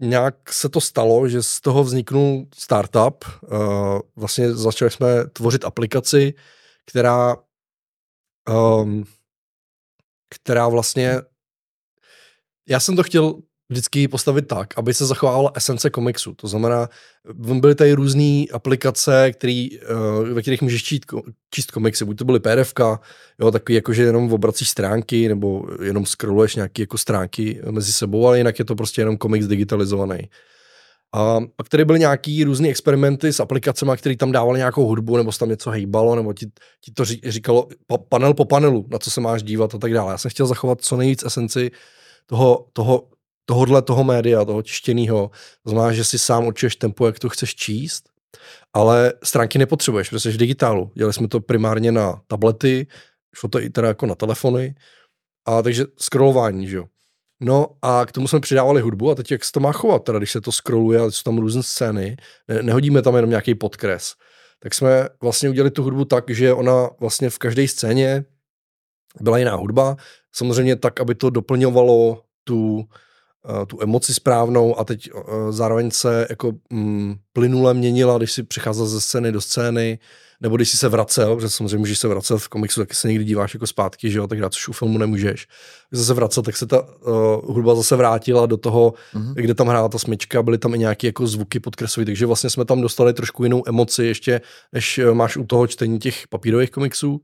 nějak 0.00 0.52
se 0.52 0.68
to 0.68 0.80
stalo, 0.80 1.28
že 1.28 1.42
z 1.42 1.60
toho 1.60 1.84
vzniknul 1.84 2.46
startup. 2.54 3.24
Uh, 3.42 4.00
vlastně 4.16 4.54
začali 4.54 4.90
jsme 4.90 5.24
tvořit 5.24 5.64
aplikaci, 5.64 6.34
která, 6.86 7.36
um, 8.48 9.04
která 10.28 10.68
vlastně, 10.68 11.20
já 12.68 12.80
jsem 12.80 12.96
to 12.96 13.02
chtěl 13.02 13.34
vždycky 13.70 14.08
postavit 14.08 14.42
tak, 14.42 14.78
aby 14.78 14.94
se 14.94 15.06
zachovávala 15.06 15.52
esence 15.54 15.90
komiksu. 15.90 16.34
To 16.34 16.48
znamená, 16.48 16.88
byly 17.34 17.74
tady 17.74 17.92
různé 17.92 18.44
aplikace, 18.52 19.32
který, 19.32 19.80
uh, 19.80 20.28
ve 20.28 20.42
kterých 20.42 20.62
můžeš 20.62 20.82
číst, 20.82 21.04
ko- 21.04 21.22
číst 21.50 21.70
komiksy. 21.70 22.04
Buď 22.04 22.18
to 22.18 22.24
byly 22.24 22.40
PDF, 22.40 22.72
jo, 23.40 23.50
takový 23.50 23.74
jako, 23.74 23.92
že 23.92 24.02
jenom 24.02 24.32
obracíš 24.32 24.68
stránky, 24.68 25.28
nebo 25.28 25.66
jenom 25.82 26.06
scrolluješ 26.06 26.56
nějaké 26.56 26.82
jako 26.82 26.98
stránky 26.98 27.60
mezi 27.70 27.92
sebou, 27.92 28.26
ale 28.26 28.38
jinak 28.38 28.58
je 28.58 28.64
to 28.64 28.74
prostě 28.74 29.00
jenom 29.00 29.16
komiks 29.16 29.46
digitalizovaný. 29.46 30.28
A 31.14 31.40
pak 31.56 31.68
tady 31.68 31.84
byly 31.84 31.98
nějaký 31.98 32.44
různé 32.44 32.68
experimenty 32.68 33.32
s 33.32 33.40
aplikacemi, 33.40 33.92
které 33.96 34.16
tam 34.16 34.32
dávaly 34.32 34.58
nějakou 34.58 34.86
hudbu, 34.86 35.16
nebo 35.16 35.32
se 35.32 35.38
tam 35.38 35.48
něco 35.48 35.70
hejbalo, 35.70 36.16
nebo 36.16 36.32
ti, 36.32 36.46
ti 36.84 36.92
to 36.92 37.04
ří- 37.04 37.20
říkalo 37.30 37.68
pa, 37.86 37.98
panel 37.98 38.34
po 38.34 38.44
panelu, 38.44 38.86
na 38.90 38.98
co 38.98 39.10
se 39.10 39.20
máš 39.20 39.42
dívat 39.42 39.74
a 39.74 39.78
tak 39.78 39.92
dále. 39.92 40.12
Já 40.12 40.18
jsem 40.18 40.30
chtěl 40.30 40.46
zachovat 40.46 40.80
co 40.80 40.96
nejvíc 40.96 41.24
esenci 41.24 41.70
toho, 42.26 42.66
toho, 42.72 43.08
tohodle 43.44 43.82
toho 43.82 44.04
média, 44.04 44.44
toho 44.44 44.62
tištěného. 44.62 45.30
Znamená, 45.66 45.92
že 45.92 46.04
si 46.04 46.18
sám 46.18 46.46
určuješ 46.46 46.76
tempo, 46.76 47.06
jak 47.06 47.18
to 47.18 47.28
chceš 47.28 47.54
číst, 47.54 48.04
ale 48.72 49.12
stránky 49.24 49.58
nepotřebuješ, 49.58 50.08
protože 50.08 50.20
jsi 50.20 50.32
v 50.32 50.36
digitálu. 50.36 50.90
Dělali 50.94 51.12
jsme 51.12 51.28
to 51.28 51.40
primárně 51.40 51.92
na 51.92 52.20
tablety, 52.26 52.86
šlo 53.34 53.48
to 53.48 53.60
i 53.60 53.70
teda 53.70 53.88
jako 53.88 54.06
na 54.06 54.14
telefony, 54.14 54.74
a 55.46 55.62
takže 55.62 55.84
scrollování, 55.98 56.68
že 56.68 56.76
jo. 56.76 56.84
No 57.40 57.66
a 57.82 58.06
k 58.06 58.12
tomu 58.12 58.28
jsme 58.28 58.40
přidávali 58.40 58.80
hudbu 58.80 59.10
a 59.10 59.14
teď 59.14 59.30
jak 59.30 59.44
se 59.44 59.52
to 59.52 59.60
má 59.60 59.72
chovat, 59.72 60.04
teda 60.04 60.18
když 60.18 60.32
se 60.32 60.40
to 60.40 60.52
scrolluje 60.52 61.00
a 61.00 61.10
jsou 61.10 61.22
tam 61.24 61.38
různé 61.38 61.62
scény, 61.62 62.16
ne, 62.48 62.62
nehodíme 62.62 63.02
tam 63.02 63.16
jenom 63.16 63.30
nějaký 63.30 63.54
podkres, 63.54 64.14
tak 64.60 64.74
jsme 64.74 65.08
vlastně 65.22 65.50
udělali 65.50 65.70
tu 65.70 65.82
hudbu 65.82 66.04
tak, 66.04 66.30
že 66.30 66.52
ona 66.52 66.90
vlastně 67.00 67.30
v 67.30 67.38
každé 67.38 67.68
scéně 67.68 68.24
byla 69.20 69.38
jiná 69.38 69.54
hudba, 69.54 69.96
samozřejmě 70.32 70.76
tak, 70.76 71.00
aby 71.00 71.14
to 71.14 71.30
doplňovalo 71.30 72.22
tu, 72.44 72.76
uh, 72.76 73.66
tu 73.66 73.82
emoci 73.82 74.14
správnou 74.14 74.78
a 74.78 74.84
teď 74.84 75.10
uh, 75.14 75.22
zároveň 75.50 75.90
se 75.90 76.26
jako 76.30 76.52
mm, 76.70 77.14
plynule 77.32 77.74
měnila, 77.74 78.18
když 78.18 78.32
si 78.32 78.42
přicházel 78.42 78.86
ze 78.86 79.00
scény 79.00 79.32
do 79.32 79.40
scény, 79.40 79.98
nebo 80.40 80.56
když 80.56 80.70
jsi 80.70 80.76
se 80.76 80.88
vracel, 80.88 81.36
protože 81.36 81.50
samozřejmě 81.50 81.78
můžeš 81.78 81.98
se 81.98 82.08
vracet 82.08 82.38
v 82.38 82.48
komiksu, 82.48 82.80
tak 82.80 82.94
se 82.94 83.08
někdy 83.08 83.24
díváš 83.24 83.54
jako 83.54 83.66
zpátky, 83.66 84.10
že 84.10 84.18
jo, 84.18 84.26
tak 84.26 84.38
což 84.50 84.68
u 84.68 84.72
filmu 84.72 84.98
nemůžeš. 84.98 85.46
Když 85.90 86.06
se 86.06 86.14
vracel, 86.14 86.42
tak 86.42 86.56
se 86.56 86.66
ta 86.66 86.82
uh, 86.82 87.54
hudba 87.54 87.74
zase 87.74 87.96
vrátila 87.96 88.46
do 88.46 88.56
toho, 88.56 88.94
mm-hmm. 89.14 89.34
kde 89.34 89.54
tam 89.54 89.68
hrála 89.68 89.88
ta 89.88 89.98
smyčka, 89.98 90.42
byly 90.42 90.58
tam 90.58 90.74
i 90.74 90.78
nějaké 90.78 91.06
jako 91.06 91.26
zvuky 91.26 91.60
podkresové, 91.60 92.06
takže 92.06 92.26
vlastně 92.26 92.50
jsme 92.50 92.64
tam 92.64 92.80
dostali 92.80 93.12
trošku 93.12 93.44
jinou 93.44 93.62
emoci 93.66 94.04
ještě, 94.04 94.40
než 94.72 95.00
máš 95.12 95.36
u 95.36 95.44
toho 95.44 95.66
čtení 95.66 95.98
těch 95.98 96.28
papírových 96.28 96.70
komiksů. 96.70 97.20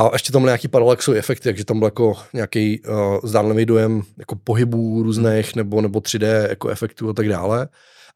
A 0.00 0.10
ještě 0.12 0.32
tam 0.32 0.42
byly 0.42 0.48
nějaký 0.48 0.68
parallaxový 0.68 1.18
efekty, 1.18 1.44
takže 1.44 1.64
tam 1.64 1.78
byl 1.78 1.86
jako 1.86 2.14
nějaký 2.32 2.80
uh, 2.80 3.18
zdánlivý 3.24 3.66
dojem 3.66 4.02
jako 4.18 4.36
pohybů 4.36 5.02
různých 5.02 5.56
nebo, 5.56 5.80
nebo 5.80 5.98
3D 5.98 6.48
jako 6.48 6.68
efektů 6.68 7.08
a 7.08 7.12
tak 7.12 7.28
dále. 7.28 7.68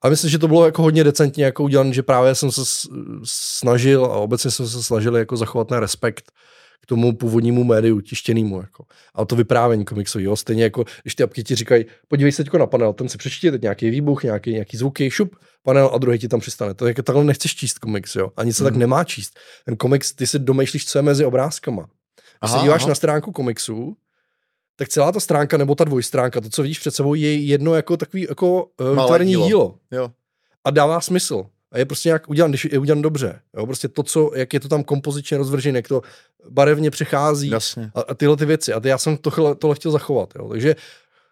A 0.02 0.08
myslím, 0.08 0.30
že 0.30 0.38
to 0.38 0.48
bylo 0.48 0.66
jako 0.66 0.82
hodně 0.82 1.04
decentně 1.04 1.44
jako 1.44 1.62
udělané, 1.62 1.92
že 1.92 2.02
právě 2.02 2.34
jsem 2.34 2.50
se 2.52 2.60
snažil 3.24 4.04
a 4.04 4.16
obecně 4.16 4.50
jsem 4.50 4.68
se 4.68 4.82
snažil 4.82 5.16
jako 5.16 5.36
zachovat 5.36 5.68
ten 5.68 5.78
respekt 5.78 6.32
k 6.86 6.88
tomu 6.88 7.16
původnímu 7.16 7.64
médiu, 7.64 8.00
tištěnému. 8.00 8.60
Jako. 8.60 8.84
A 9.14 9.24
to 9.24 9.36
vyprávění 9.36 9.84
komiksového. 9.84 10.36
Stejně 10.36 10.62
jako, 10.62 10.84
když 11.02 11.14
ty 11.14 11.22
apky 11.22 11.42
ti 11.42 11.54
říkají, 11.54 11.84
podívej 12.08 12.32
se 12.32 12.44
na 12.58 12.66
panel, 12.66 12.92
ten 12.92 13.08
si 13.08 13.18
přečti 13.18 13.50
teď 13.50 13.62
nějaký 13.62 13.90
výbuch, 13.90 14.22
nějaký, 14.22 14.52
nějaký 14.52 14.76
zvuky, 14.76 15.10
šup, 15.10 15.36
panel 15.62 15.90
a 15.94 15.98
druhý 15.98 16.18
ti 16.18 16.28
tam 16.28 16.40
přistane. 16.40 16.74
To 16.74 16.86
je 16.86 16.90
jako 16.90 17.02
takhle 17.02 17.24
nechceš 17.24 17.56
číst 17.56 17.78
komiks, 17.78 18.16
jo. 18.16 18.32
Ani 18.36 18.52
se 18.52 18.62
mm. 18.62 18.66
tak 18.66 18.72
mhm. 18.72 18.80
nemá 18.80 19.04
číst. 19.04 19.38
Ten 19.64 19.76
komiks, 19.76 20.12
ty 20.12 20.26
si 20.26 20.38
domýšlíš, 20.38 20.86
co 20.86 20.98
je 20.98 21.02
mezi 21.02 21.24
obrázkama. 21.24 21.82
Když 21.82 22.50
aha, 22.50 22.58
se 22.58 22.64
díváš 22.64 22.82
aha. 22.82 22.88
na 22.88 22.94
stránku 22.94 23.32
komiksu, 23.32 23.96
tak 24.76 24.88
celá 24.88 25.12
ta 25.12 25.20
stránka 25.20 25.56
nebo 25.56 25.74
ta 25.74 25.84
dvojstránka, 25.84 26.40
to, 26.40 26.50
co 26.50 26.62
vidíš 26.62 26.78
před 26.78 26.94
sebou, 26.94 27.14
je 27.14 27.34
jedno 27.34 27.74
jako 27.74 27.96
takový 27.96 28.26
jako 28.28 28.64
uh, 28.80 29.18
dílo. 29.18 29.46
dílo. 29.46 29.78
Jo. 29.90 30.10
A 30.64 30.70
dává 30.70 31.00
smysl. 31.00 31.46
A 31.72 31.78
je 31.78 31.84
prostě 31.84 32.08
nějak 32.08 32.28
udělan, 32.28 32.50
když 32.50 32.64
je 32.64 32.78
udělan 32.78 33.02
dobře. 33.02 33.40
Jo? 33.56 33.66
Prostě 33.66 33.88
to, 33.88 34.02
co, 34.02 34.30
jak 34.34 34.54
je 34.54 34.60
to 34.60 34.68
tam 34.68 34.84
kompozičně 34.84 35.38
rozvržené, 35.38 35.78
jak 35.78 35.88
to 35.88 36.02
barevně 36.50 36.90
přechází 36.90 37.50
Jasně. 37.50 37.90
A, 37.94 38.00
a, 38.00 38.14
tyhle 38.14 38.36
ty 38.36 38.44
věci. 38.44 38.72
A 38.72 38.80
ty, 38.80 38.88
já 38.88 38.98
jsem 38.98 39.16
tohle, 39.16 39.54
tohle 39.54 39.76
chtěl 39.76 39.92
zachovat. 39.92 40.32
Jo? 40.38 40.48
Takže 40.48 40.76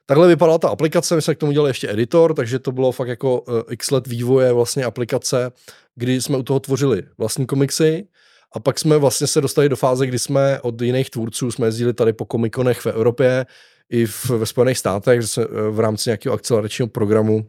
takhle 0.07 0.29
vypadala 0.29 0.59
ta 0.59 0.69
aplikace, 0.69 1.17
my 1.17 1.23
jsme 1.23 1.35
k 1.35 1.39
tomu 1.39 1.53
dělali 1.53 1.71
ještě 1.71 1.91
editor, 1.91 2.35
takže 2.35 2.59
to 2.59 2.73
bylo 2.73 2.93
fakt 2.93 3.09
jako 3.09 3.41
uh, 3.41 3.61
x 3.71 3.91
let 3.91 4.07
vývoje 4.07 4.53
vlastně 4.53 4.85
aplikace, 4.85 5.53
kdy 5.95 6.23
jsme 6.23 6.39
u 6.39 6.43
toho 6.43 6.61
tvořili 6.61 7.03
vlastní 7.19 7.47
komiksy, 7.47 8.07
a 8.55 8.61
pak 8.61 8.79
jsme 8.79 8.99
vlastně 8.99 9.27
se 9.27 9.41
dostali 9.41 9.69
do 9.69 9.77
fáze, 9.77 10.07
kdy 10.07 10.19
jsme 10.19 10.61
od 10.61 10.83
jiných 10.83 11.11
tvůrců, 11.11 11.51
jsme 11.51 11.67
jezdili 11.67 11.95
tady 11.95 12.13
po 12.13 12.25
komikonech 12.25 12.81
v 12.81 12.87
Evropě 12.87 13.47
i 13.91 14.07
v, 14.07 14.31
ve 14.31 14.47
Spojených 14.47 14.79
státech, 14.79 15.21
eh, 15.39 15.45
v 15.71 15.81
rámci 15.81 16.09
nějakého 16.11 16.35
akceleračního 16.35 16.89
programu 16.89 17.47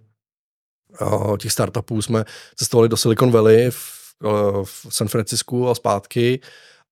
těch 1.40 1.52
startupů 1.52 2.02
jsme 2.02 2.26
cestovali 2.56 2.90
do 2.90 2.98
Silicon 2.98 3.32
Valley 3.32 3.72
v, 3.72 4.14
uh, 4.24 4.64
v 4.64 4.88
San 4.90 5.08
Francisku 5.08 5.70
a 5.70 5.76
zpátky. 5.76 6.40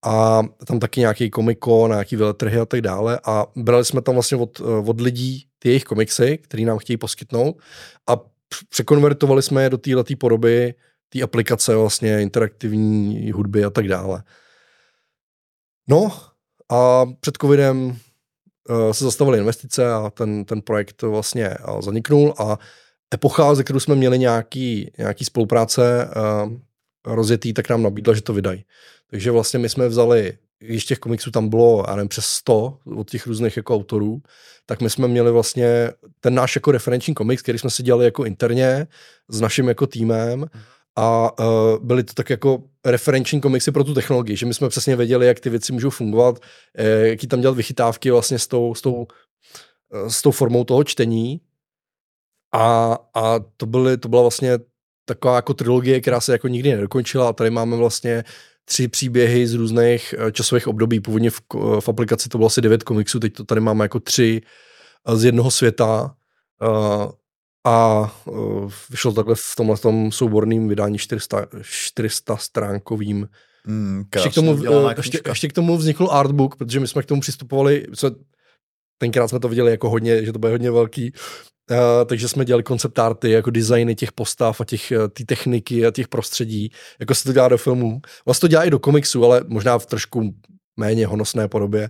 A 0.06 0.42
tam 0.66 0.80
taky 0.80 1.00
nějaký 1.00 1.30
komiko, 1.30 1.88
nějaký 1.88 2.16
veletrhy 2.16 2.60
a 2.60 2.66
tak 2.66 2.82
dále. 2.82 3.20
A 3.26 3.46
brali 3.56 3.86
jsme 3.86 4.02
tam 4.02 4.14
vlastně 4.14 4.38
od, 4.38 4.62
od 4.86 5.02
lidí 5.02 5.48
ty 5.60 5.70
jejich 5.70 5.84
komiksy, 5.84 6.38
který 6.38 6.66
nám 6.66 6.78
chtějí 6.78 6.98
poskytnout. 6.98 7.58
A 8.10 8.16
překonvertovali 8.70 9.42
jsme 9.42 9.64
je 9.64 9.70
do 9.70 9.78
této 9.78 10.04
podoby 10.20 10.74
té 11.10 11.22
aplikace 11.22 11.76
vlastně, 11.76 12.22
interaktivní 12.22 13.32
hudby 13.32 13.66
a 13.66 13.70
tak 13.70 13.88
dále. 13.88 14.24
No 15.90 16.12
a 16.72 17.06
před 17.20 17.38
covidem 17.42 17.86
uh, 18.70 18.92
se 18.92 19.04
zastavily 19.04 19.38
investice 19.38 19.94
a 19.94 20.10
ten, 20.10 20.46
ten 20.46 20.62
projekt 20.62 21.02
vlastně 21.02 21.58
zaniknul 21.80 22.34
a 22.38 22.58
epocha, 23.14 23.56
ze 23.56 23.64
kterou 23.64 23.80
jsme 23.80 23.96
měli 23.96 24.20
nějaký, 24.20 24.92
nějaký 24.98 25.26
spolupráce 25.26 26.10
uh, 26.46 26.54
rozjetý, 27.06 27.54
tak 27.54 27.70
nám 27.70 27.84
nabídla, 27.84 28.14
že 28.14 28.22
to 28.22 28.34
vydají. 28.34 28.66
Takže 29.10 29.32
vlastně 29.32 29.60
my 29.60 29.70
jsme 29.70 29.88
vzali, 29.88 30.38
když 30.60 30.86
těch 30.86 31.00
komiksů 31.00 31.32
tam 31.32 31.50
bylo, 31.50 31.86
já 31.88 31.96
nevím, 31.96 32.10
přes 32.10 32.26
100 32.26 32.78
od 32.98 33.10
těch 33.10 33.28
různých 33.28 33.58
jako 33.58 33.76
autorů, 33.76 34.22
tak 34.66 34.82
my 34.82 34.90
jsme 34.90 35.08
měli 35.08 35.32
vlastně 35.32 35.92
ten 36.20 36.36
náš 36.36 36.56
jako 36.56 36.72
referenční 36.72 37.14
komiks, 37.14 37.44
který 37.44 37.60
jsme 37.60 37.70
si 37.70 37.84
dělali 37.84 38.06
jako 38.06 38.26
interně 38.26 38.88
s 39.30 39.42
naším 39.42 39.68
jako 39.68 39.88
týmem 39.88 40.46
a 40.96 41.40
uh, 41.40 41.46
byly 41.86 42.04
to 42.04 42.14
tak 42.14 42.30
jako 42.30 42.64
referenční 42.86 43.42
komiksy 43.42 43.72
pro 43.72 43.84
tu 43.84 43.94
technologii, 43.94 44.38
že 44.38 44.46
my 44.46 44.54
jsme 44.54 44.70
přesně 44.70 44.96
věděli, 44.96 45.28
jak 45.28 45.40
ty 45.40 45.50
věci 45.50 45.74
můžou 45.74 45.90
fungovat, 45.90 46.40
eh, 46.78 47.08
jaký 47.08 47.28
tam 47.28 47.42
dělat 47.42 47.58
vychytávky 47.58 48.12
vlastně 48.12 48.40
s 48.40 48.48
tou, 48.48 48.76
s 48.76 48.82
tou, 48.82 49.08
eh, 49.94 50.10
s 50.10 50.22
tou 50.22 50.32
formou 50.32 50.64
toho 50.64 50.84
čtení. 50.84 51.42
A, 52.54 52.98
a 53.14 53.40
to, 53.58 53.66
byly, 53.66 53.98
to 53.98 54.10
byla 54.10 54.22
vlastně 54.22 54.60
taková 55.06 55.36
jako 55.36 55.54
trilogie, 55.54 56.02
která 56.02 56.22
se 56.22 56.32
jako 56.32 56.48
nikdy 56.48 56.72
nedokončila 56.72 57.30
a 57.30 57.34
tady 57.34 57.50
máme 57.50 57.78
vlastně 57.78 58.24
tři 58.66 58.88
příběhy 58.88 59.48
z 59.48 59.54
různých 59.54 60.16
eh, 60.18 60.32
časových 60.32 60.68
období. 60.68 61.00
Původně 61.00 61.30
v, 61.30 61.42
v 61.80 61.90
aplikaci 61.90 62.30
to 62.30 62.38
bylo 62.38 62.48
asi 62.48 62.62
devět 62.62 62.84
komiksů, 62.84 63.20
teď 63.20 63.34
to 63.34 63.44
tady 63.44 63.62
máme 63.62 63.86
jako 63.86 64.00
tři 64.00 64.42
z 65.14 65.24
jednoho 65.24 65.52
světa. 65.52 66.16
A 67.66 68.08
vyšlo 68.90 69.12
takhle 69.12 69.36
v 69.36 69.56
tomhle 69.58 69.78
tom 69.78 70.12
souborným 70.12 70.70
vydání 70.70 70.98
400, 70.98 71.48
400 71.62 72.38
stránkovým. 72.38 73.28
Mm, 73.68 74.04
ještě, 74.16 74.30
k 74.30 74.34
tomu, 74.34 74.64
ještě, 74.98 75.22
ještě, 75.28 75.48
k 75.48 75.54
tomu 75.54 75.78
vznikl 75.78 76.08
artbook, 76.12 76.56
protože 76.56 76.80
my 76.80 76.88
jsme 76.88 77.04
k 77.04 77.06
tomu 77.06 77.22
přistupovali, 77.22 77.88
co, 77.96 78.12
tenkrát 78.98 79.28
jsme 79.28 79.40
to 79.40 79.50
viděli 79.50 79.72
jako 79.72 79.90
hodně, 79.90 80.26
že 80.26 80.34
to 80.34 80.40
bude 80.40 80.52
hodně 80.52 80.72
velký, 80.72 81.14
uh, 81.74 82.06
takže 82.06 82.28
jsme 82.28 82.46
dělali 82.46 82.64
koncept 82.64 83.00
arty, 83.00 83.32
jako 83.32 83.52
designy 83.52 83.96
těch 83.96 84.12
postav 84.12 84.62
a 84.62 84.66
těch 84.66 84.92
uh, 84.92 85.08
ty 85.08 85.26
techniky 85.26 85.86
a 85.86 85.92
těch 85.92 86.08
prostředí, 86.08 86.72
jako 87.00 87.16
se 87.16 87.24
to 87.24 87.34
dělá 87.34 87.48
do 87.48 87.58
filmů. 87.58 88.02
Vlastně 88.26 88.42
to 88.42 88.48
dělá 88.48 88.64
i 88.64 88.70
do 88.70 88.80
komiksu, 88.80 89.26
ale 89.26 89.44
možná 89.48 89.80
v 89.80 89.86
trošku 89.86 90.34
méně 90.78 91.08
honosné 91.08 91.48
podobě. 91.48 91.90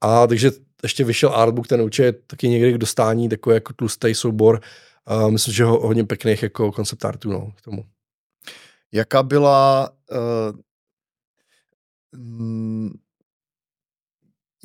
A 0.00 0.26
takže 0.26 0.50
ještě 0.82 1.04
vyšel 1.04 1.34
artbook, 1.34 1.66
ten 1.66 1.80
určitě 1.80 2.12
taky 2.12 2.48
někdy 2.48 2.72
k 2.72 2.78
dostání, 2.78 3.28
takový 3.28 3.54
jako 3.54 3.72
tlustý 3.72 4.14
soubor 4.14 4.60
a 5.06 5.28
myslím, 5.28 5.54
že 5.54 5.64
ho, 5.64 5.86
hodně 5.86 6.04
pěkných 6.04 6.42
jako 6.42 6.72
koncept 6.72 7.04
artů 7.04 7.30
no, 7.30 7.52
k 7.56 7.62
tomu. 7.62 7.84
Jaká 8.92 9.22
byla 9.22 9.90
uh, 10.10 10.58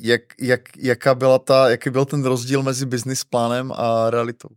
jak, 0.00 0.22
jak, 0.40 0.76
jaká 0.76 1.14
byla 1.14 1.38
ta, 1.38 1.70
jaký 1.70 1.90
byl 1.90 2.04
ten 2.04 2.24
rozdíl 2.24 2.62
mezi 2.62 2.86
business 2.86 3.24
plánem 3.24 3.72
a 3.76 4.10
realitou? 4.10 4.48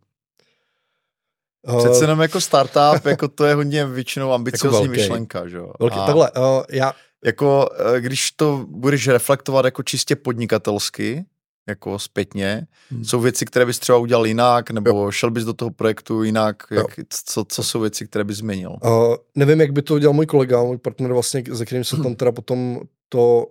Uh, 1.67 1.77
Přece 1.77 2.03
jenom 2.03 2.21
jako 2.21 2.41
startup, 2.41 3.05
jako 3.05 3.27
to 3.27 3.45
je 3.45 3.55
hodně 3.55 3.85
většinou 3.85 4.31
ambiciozní 4.31 4.81
jako 4.81 4.91
myšlenka, 4.91 5.47
že 5.47 5.57
jo? 5.57 5.73
Velký, 5.79 5.95
takhle, 5.95 6.31
uh, 6.31 6.63
já... 6.69 6.93
Jako, 7.25 7.69
když 7.99 8.31
to 8.31 8.65
budeš 8.69 9.07
reflektovat 9.07 9.65
jako 9.65 9.83
čistě 9.83 10.15
podnikatelsky, 10.15 11.25
jako 11.67 11.99
zpětně? 11.99 12.67
Hmm. 12.89 13.05
Jsou 13.05 13.19
věci, 13.19 13.45
které 13.45 13.65
bys 13.65 13.79
třeba 13.79 13.97
udělal 13.97 14.27
jinak, 14.27 14.71
nebo 14.71 14.89
jo. 14.89 15.11
šel 15.11 15.31
bys 15.31 15.43
do 15.43 15.53
toho 15.53 15.71
projektu 15.71 16.23
jinak? 16.23 16.63
Jak, 16.71 16.85
co, 17.09 17.45
co 17.45 17.63
jsou 17.63 17.79
věci, 17.79 18.07
které 18.07 18.23
bys 18.23 18.37
změnil? 18.37 18.75
Uh, 18.85 19.15
nevím, 19.35 19.61
jak 19.61 19.71
by 19.71 19.81
to 19.81 19.93
udělal 19.93 20.13
můj 20.13 20.25
kolega, 20.25 20.63
můj 20.63 20.77
partner 20.77 21.13
vlastně, 21.13 21.43
se 21.53 21.65
kterým 21.65 21.83
jsem 21.83 22.03
tam 22.03 22.15
teda 22.15 22.31
potom 22.31 22.79
to, 23.09 23.47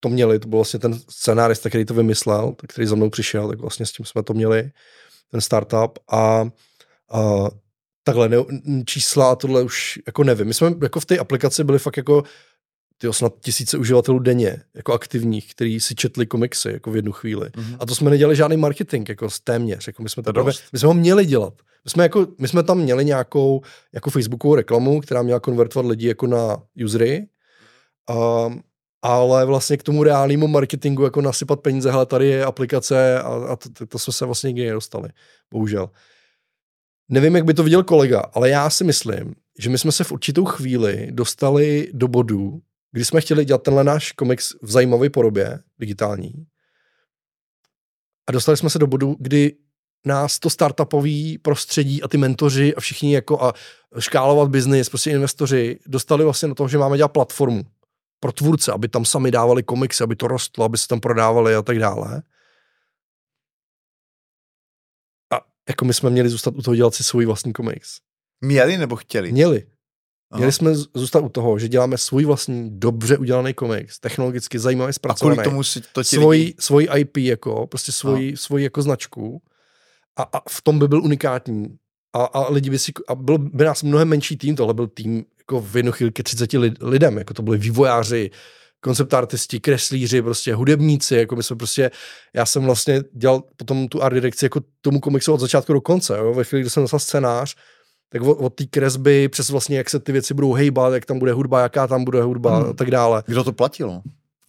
to 0.00 0.08
měli, 0.08 0.38
to 0.38 0.48
byl 0.48 0.58
vlastně 0.58 0.80
ten 0.80 0.98
scénárista, 1.08 1.68
který 1.68 1.84
to 1.84 1.94
vymyslel, 1.94 2.54
který 2.68 2.86
za 2.86 2.96
mnou 2.96 3.10
přišel, 3.10 3.48
tak 3.48 3.58
vlastně 3.58 3.86
s 3.86 3.92
tím 3.92 4.06
jsme 4.06 4.22
to 4.22 4.34
měli, 4.34 4.70
ten 5.30 5.40
startup 5.40 5.98
a 6.10 6.48
uh, 7.14 7.48
takhle 8.04 8.28
ne, 8.28 8.36
čísla 8.84 9.30
a 9.30 9.34
tohle 9.34 9.62
už 9.62 9.98
jako 10.06 10.24
nevím. 10.24 10.46
My 10.46 10.54
jsme 10.54 10.74
jako 10.82 11.00
v 11.00 11.06
té 11.06 11.18
aplikaci 11.18 11.64
byli 11.64 11.78
fakt 11.78 11.96
jako 11.96 12.22
tyjo, 12.98 13.12
snad 13.12 13.32
tisíce 13.40 13.78
uživatelů 13.78 14.18
denně, 14.18 14.62
jako 14.74 14.92
aktivních, 14.92 15.54
kteří 15.54 15.80
si 15.80 15.94
četli 15.94 16.26
komiksy 16.26 16.70
jako 16.72 16.90
v 16.90 16.96
jednu 16.96 17.12
chvíli. 17.12 17.48
Mm-hmm. 17.48 17.76
A 17.80 17.86
to 17.86 17.94
jsme 17.94 18.10
nedělali 18.10 18.36
žádný 18.36 18.56
marketing, 18.56 19.08
jako 19.08 19.30
z 19.30 19.40
téměř. 19.40 19.86
Jako 19.86 20.02
my, 20.02 20.08
jsme 20.08 20.22
to 20.22 20.32
právě, 20.32 20.52
my 20.72 20.78
jsme 20.78 20.86
ho 20.86 20.94
měli 20.94 21.26
dělat. 21.26 21.54
My 21.84 21.90
jsme, 21.90 22.02
jako, 22.02 22.26
my 22.38 22.48
jsme 22.48 22.62
tam 22.62 22.78
měli 22.78 23.04
nějakou 23.04 23.62
jako 23.92 24.10
Facebookovou 24.10 24.54
reklamu, 24.54 25.00
která 25.00 25.22
měla 25.22 25.40
konvertovat 25.40 25.86
lidi 25.86 26.08
jako 26.08 26.26
na 26.26 26.62
usery, 26.84 27.26
um, 28.46 28.62
ale 29.02 29.44
vlastně 29.44 29.76
k 29.76 29.82
tomu 29.82 30.02
reálnému 30.02 30.48
marketingu 30.48 31.04
jako 31.04 31.20
nasypat 31.20 31.60
peníze, 31.60 31.90
hele, 31.90 32.06
tady 32.06 32.26
je 32.26 32.44
aplikace 32.44 33.18
a, 33.18 33.28
a 33.28 33.56
to, 33.56 33.68
to, 33.68 33.86
to 33.86 33.98
jsme 33.98 34.12
se 34.12 34.24
vlastně 34.24 34.48
nikdy 34.48 34.66
nedostali, 34.66 35.08
bohužel. 35.52 35.90
Nevím, 37.08 37.36
jak 37.36 37.44
by 37.44 37.54
to 37.54 37.62
viděl 37.62 37.84
kolega, 37.84 38.20
ale 38.20 38.50
já 38.50 38.70
si 38.70 38.84
myslím, 38.84 39.34
že 39.58 39.70
my 39.70 39.78
jsme 39.78 39.92
se 39.92 40.04
v 40.04 40.12
určitou 40.12 40.44
chvíli 40.44 41.08
dostali 41.10 41.90
do 41.92 42.08
bodu, 42.08 42.62
kdy 42.92 43.04
jsme 43.04 43.20
chtěli 43.20 43.44
dělat 43.44 43.62
tenhle 43.62 43.84
náš 43.84 44.12
komiks 44.12 44.54
v 44.62 44.70
zajímavé 44.70 45.10
podobě, 45.10 45.58
digitální. 45.78 46.46
A 48.28 48.32
dostali 48.32 48.56
jsme 48.56 48.70
se 48.70 48.78
do 48.78 48.86
bodu, 48.86 49.16
kdy 49.18 49.56
nás 50.06 50.38
to 50.38 50.50
startupový 50.50 51.38
prostředí 51.38 52.02
a 52.02 52.08
ty 52.08 52.16
mentoři 52.16 52.74
a 52.74 52.80
všichni 52.80 53.14
jako 53.14 53.42
a 53.42 53.52
škálovat 53.98 54.50
biznis, 54.50 54.88
prostě 54.88 55.10
investoři, 55.10 55.78
dostali 55.86 56.24
vlastně 56.24 56.48
na 56.48 56.54
to, 56.54 56.68
že 56.68 56.78
máme 56.78 56.96
dělat 56.96 57.08
platformu 57.08 57.64
pro 58.20 58.32
tvůrce, 58.32 58.72
aby 58.72 58.88
tam 58.88 59.04
sami 59.04 59.30
dávali 59.30 59.62
komiksy, 59.62 60.04
aby 60.04 60.16
to 60.16 60.28
rostlo, 60.28 60.64
aby 60.64 60.78
se 60.78 60.88
tam 60.88 61.00
prodávali 61.00 61.54
a 61.54 61.62
tak 61.62 61.78
dále. 61.78 62.22
A 65.32 65.40
jako 65.68 65.84
my 65.84 65.94
jsme 65.94 66.10
měli 66.10 66.28
zůstat 66.28 66.54
u 66.56 66.62
toho 66.62 66.74
dělat 66.74 66.94
si 66.94 67.04
svůj 67.04 67.26
vlastní 67.26 67.52
komiks. 67.52 67.96
Měli 68.40 68.78
nebo 68.78 68.96
chtěli? 68.96 69.32
Měli. 69.32 69.64
Aha. 70.30 70.38
Měli 70.38 70.52
jsme 70.52 70.74
zůstat 70.74 71.20
u 71.20 71.28
toho, 71.28 71.58
že 71.58 71.68
děláme 71.68 71.98
svůj 71.98 72.24
vlastní 72.24 72.78
dobře 72.78 73.18
udělaný 73.18 73.54
komiks, 73.54 74.00
technologicky 74.00 74.58
zajímavý 74.58 74.92
zpracovaný. 74.92 75.38
A 75.38 75.42
tomu 75.42 75.62
si 75.62 75.80
to 75.92 76.04
svoji, 76.04 76.54
svoji 76.58 76.88
IP 76.96 77.16
jako, 77.16 77.66
prostě 77.66 77.92
svoji, 77.92 78.36
svoji 78.36 78.64
jako 78.64 78.82
značku 78.82 79.42
a, 80.16 80.22
a, 80.22 80.40
v 80.48 80.62
tom 80.62 80.78
by 80.78 80.88
byl 80.88 81.02
unikátní. 81.02 81.76
A, 82.12 82.24
a 82.24 82.52
lidi 82.52 82.70
by 82.70 82.78
si, 82.78 82.92
a 83.08 83.14
byl 83.14 83.38
by 83.38 83.64
nás 83.64 83.82
mnohem 83.82 84.08
menší 84.08 84.36
tým, 84.36 84.56
tohle 84.56 84.74
byl 84.74 84.86
tým 84.86 85.24
jako 85.38 85.60
v 85.60 85.76
jednu 85.76 85.92
chvíli 85.92 86.12
ke 86.12 86.22
30 86.22 86.50
lidem, 86.80 87.18
jako 87.18 87.34
to 87.34 87.42
byli 87.42 87.58
vývojáři, 87.58 88.30
koncept 88.80 89.14
artisti, 89.14 89.60
kreslíři, 89.60 90.22
prostě 90.22 90.54
hudebníci, 90.54 91.16
jako 91.16 91.36
my 91.36 91.42
jsme 91.42 91.56
prostě, 91.56 91.90
já 92.34 92.46
jsem 92.46 92.64
vlastně 92.64 93.02
dělal 93.12 93.42
potom 93.56 93.88
tu 93.88 94.02
art 94.02 94.14
direkci 94.14 94.44
jako 94.44 94.60
tomu 94.80 95.00
komiksu 95.00 95.32
od 95.32 95.40
začátku 95.40 95.72
do 95.72 95.80
konce, 95.80 96.18
jo? 96.18 96.34
ve 96.34 96.44
chvíli, 96.44 96.62
kdy 96.62 96.70
jsem 96.70 96.82
dostal 96.82 97.00
scénář, 97.00 97.56
tak 98.08 98.22
od, 98.22 98.34
od 98.34 98.54
té 98.54 98.66
kresby 98.66 99.28
přes 99.28 99.50
vlastně, 99.50 99.76
jak 99.76 99.90
se 99.90 99.98
ty 100.00 100.12
věci 100.12 100.34
budou 100.34 100.52
hejbat, 100.52 100.94
jak 100.94 101.06
tam 101.06 101.18
bude 101.18 101.32
hudba, 101.32 101.60
jaká 101.60 101.86
tam 101.86 102.04
bude 102.04 102.22
hudba 102.22 102.58
hmm. 102.58 102.70
a 102.70 102.72
tak 102.72 102.90
dále. 102.90 103.22
Kdo 103.26 103.44
to 103.44 103.52
platilo? 103.52 104.02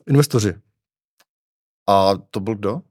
Investoři. 0.08 0.53
A 1.88 2.14
to 2.32 2.40
byl 2.40 2.56
kdo? 2.56 2.82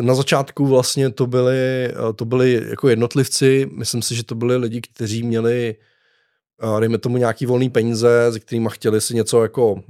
Na 0.00 0.14
začátku 0.14 0.66
vlastně 0.66 1.10
to 1.10 1.26
byli, 1.26 1.92
to 2.16 2.24
byli 2.24 2.62
jako 2.68 2.88
jednotlivci, 2.88 3.70
myslím 3.72 4.02
si, 4.02 4.14
že 4.14 4.24
to 4.24 4.34
byli 4.34 4.56
lidi, 4.56 4.80
kteří 4.80 5.22
měli 5.22 5.76
dejme 6.80 6.98
tomu 6.98 7.16
nějaký 7.16 7.46
volný 7.46 7.70
peníze, 7.70 8.28
se 8.32 8.40
kterými 8.40 8.68
chtěli 8.72 9.00
si 9.00 9.14
něco 9.14 9.42
jako 9.42 9.80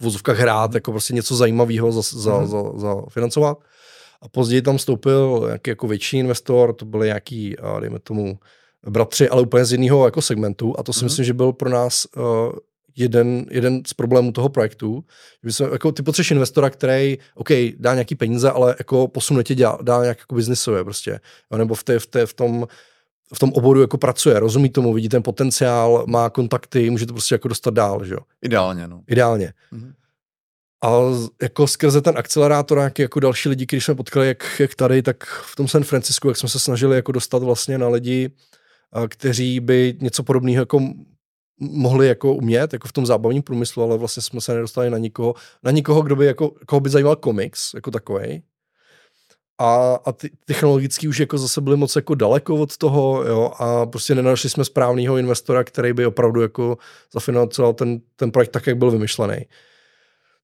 v 0.00 0.04
vozovkách 0.04 0.38
hrát, 0.38 0.74
jako 0.74 0.90
prostě 0.90 1.14
něco 1.14 1.36
zajímavého 1.36 1.92
za, 1.92 2.02
za, 2.02 2.38
mm. 2.38 2.46
za, 2.46 2.62
za 2.76 2.94
financovat. 3.10 3.58
A 4.22 4.28
později 4.28 4.62
tam 4.62 4.76
vstoupil 4.76 5.42
nějaký 5.46 5.70
jako 5.70 5.86
větší 5.88 6.18
investor, 6.18 6.74
to 6.74 6.84
byly 6.84 7.06
nějaký, 7.06 7.56
dejme 7.80 7.98
tomu, 7.98 8.38
bratři, 8.90 9.28
ale 9.28 9.42
úplně 9.42 9.64
z 9.64 9.72
jiného 9.72 10.04
jako 10.04 10.22
segmentu. 10.22 10.74
A 10.78 10.82
to 10.82 10.92
si 10.92 11.00
mm. 11.00 11.06
myslím, 11.06 11.24
že 11.24 11.34
byl 11.34 11.52
pro 11.52 11.70
nás 11.70 12.06
uh, 12.16 12.52
jeden, 12.96 13.46
jeden 13.50 13.82
z 13.86 13.94
problémů 13.94 14.32
toho 14.32 14.48
projektu. 14.48 15.04
Že 15.44 15.52
jsme, 15.52 15.68
jako, 15.72 15.92
ty 15.92 16.02
potřebuješ 16.02 16.30
investora, 16.30 16.70
který, 16.70 17.18
OK, 17.34 17.48
dá 17.76 17.94
nějaký 17.94 18.14
peníze, 18.14 18.50
ale 18.50 18.74
jako 18.78 19.08
posune 19.08 19.44
tě, 19.44 19.54
dá, 19.54 19.78
dá 19.82 20.02
nějak 20.02 20.18
jako 20.18 20.34
biznisově 20.34 20.84
prostě. 20.84 21.20
Nebo 21.56 21.74
v, 21.74 21.84
té, 21.84 21.98
v, 21.98 22.06
té, 22.06 22.26
v 22.26 22.34
tom 22.34 22.66
v 23.34 23.38
tom 23.38 23.52
oboru 23.52 23.80
jako 23.80 23.98
pracuje, 23.98 24.40
rozumí 24.40 24.68
tomu, 24.68 24.92
vidí 24.92 25.08
ten 25.08 25.22
potenciál, 25.22 26.04
má 26.08 26.30
kontakty, 26.30 26.90
může 26.90 27.06
to 27.06 27.12
prostě 27.12 27.34
jako 27.34 27.48
dostat 27.48 27.74
dál, 27.74 28.04
že 28.04 28.14
jo? 28.14 28.20
Ideálně, 28.42 28.88
no. 28.88 29.02
Ideálně. 29.06 29.52
Mm-hmm. 29.72 29.92
A 30.84 30.90
jako 31.42 31.66
skrze 31.66 32.00
ten 32.00 32.18
akcelerátor, 32.18 32.78
jak 32.78 32.98
jako 32.98 33.20
další 33.20 33.48
lidi, 33.48 33.66
když 33.66 33.84
jsme 33.84 33.94
potkali, 33.94 34.28
jak, 34.28 34.60
jak 34.60 34.74
tady, 34.74 35.02
tak 35.02 35.24
v 35.24 35.56
tom 35.56 35.68
San 35.68 35.84
Francisku, 35.84 36.28
jak 36.28 36.36
jsme 36.36 36.48
se 36.48 36.58
snažili 36.58 36.96
jako 36.96 37.12
dostat 37.12 37.42
vlastně 37.42 37.78
na 37.78 37.88
lidi, 37.88 38.30
kteří 39.08 39.60
by 39.60 39.96
něco 40.00 40.22
podobného 40.22 40.62
jako 40.62 40.80
mohli 41.60 42.06
jako 42.06 42.34
umět, 42.34 42.72
jako 42.72 42.88
v 42.88 42.92
tom 42.92 43.06
zábavním 43.06 43.42
průmyslu, 43.42 43.82
ale 43.82 43.98
vlastně 43.98 44.22
jsme 44.22 44.40
se 44.40 44.54
nedostali 44.54 44.90
na 44.90 44.98
nikoho, 44.98 45.34
na 45.62 45.70
nikoho, 45.70 46.02
kdo 46.02 46.16
by 46.16 46.26
jako, 46.26 46.52
koho 46.66 46.80
by 46.80 46.90
zajímal 46.90 47.16
komiks, 47.16 47.74
jako 47.74 47.90
takový 47.90 48.42
a, 49.58 49.98
a 50.04 50.12
ty 50.12 50.30
technologicky 50.44 51.08
už 51.08 51.18
jako 51.18 51.38
zase 51.38 51.60
byli 51.60 51.76
moc 51.76 51.96
jako 51.96 52.14
daleko 52.14 52.56
od 52.56 52.76
toho, 52.76 53.24
jo, 53.24 53.52
a 53.58 53.86
prostě 53.86 54.14
nenašli 54.14 54.50
jsme 54.50 54.64
správného 54.64 55.16
investora, 55.16 55.64
který 55.64 55.92
by 55.92 56.06
opravdu 56.06 56.42
jako 56.42 56.78
zafinancoval 57.12 57.72
ten, 57.72 58.00
ten 58.16 58.30
projekt 58.30 58.50
tak, 58.50 58.66
jak 58.66 58.76
byl 58.76 58.90
vymyšlený. 58.90 59.46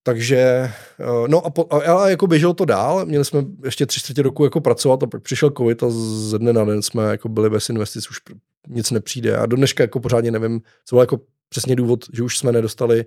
Takže, 0.03 0.39
eh, 0.39 1.29
no 1.29 1.47
a, 1.47 1.51
po, 1.51 1.67
a, 1.71 1.77
a 1.77 2.09
jako 2.09 2.27
běželo 2.27 2.55
to 2.55 2.65
dál, 2.65 3.07
měli 3.07 3.25
jsme 3.25 3.45
ještě 3.65 3.87
tři 3.87 4.01
čtvrtě 4.01 4.23
roku 4.23 4.45
jako 4.45 4.61
pracovat 4.61 5.03
a 5.03 5.07
pak 5.07 5.23
přišel 5.23 5.51
covid 5.51 5.83
a 5.83 5.87
ze 5.91 6.39
dne 6.39 6.53
na 6.53 6.65
den 6.65 6.83
jsme 6.83 7.05
jako 7.05 7.29
byli 7.29 7.51
bez 7.51 7.69
investic, 7.69 8.11
už 8.11 8.21
nic 8.69 8.91
nepřijde 8.91 9.37
a 9.37 9.47
do 9.47 9.57
dneška 9.57 9.83
jako 9.83 10.01
pořádně 10.01 10.31
nevím, 10.31 10.63
co 10.85 10.97
byl 10.97 11.01
jako 11.01 11.21
přesně 11.49 11.77
důvod, 11.77 12.05
že 12.13 12.23
už 12.23 12.39
jsme 12.39 12.53
nedostali 12.53 13.05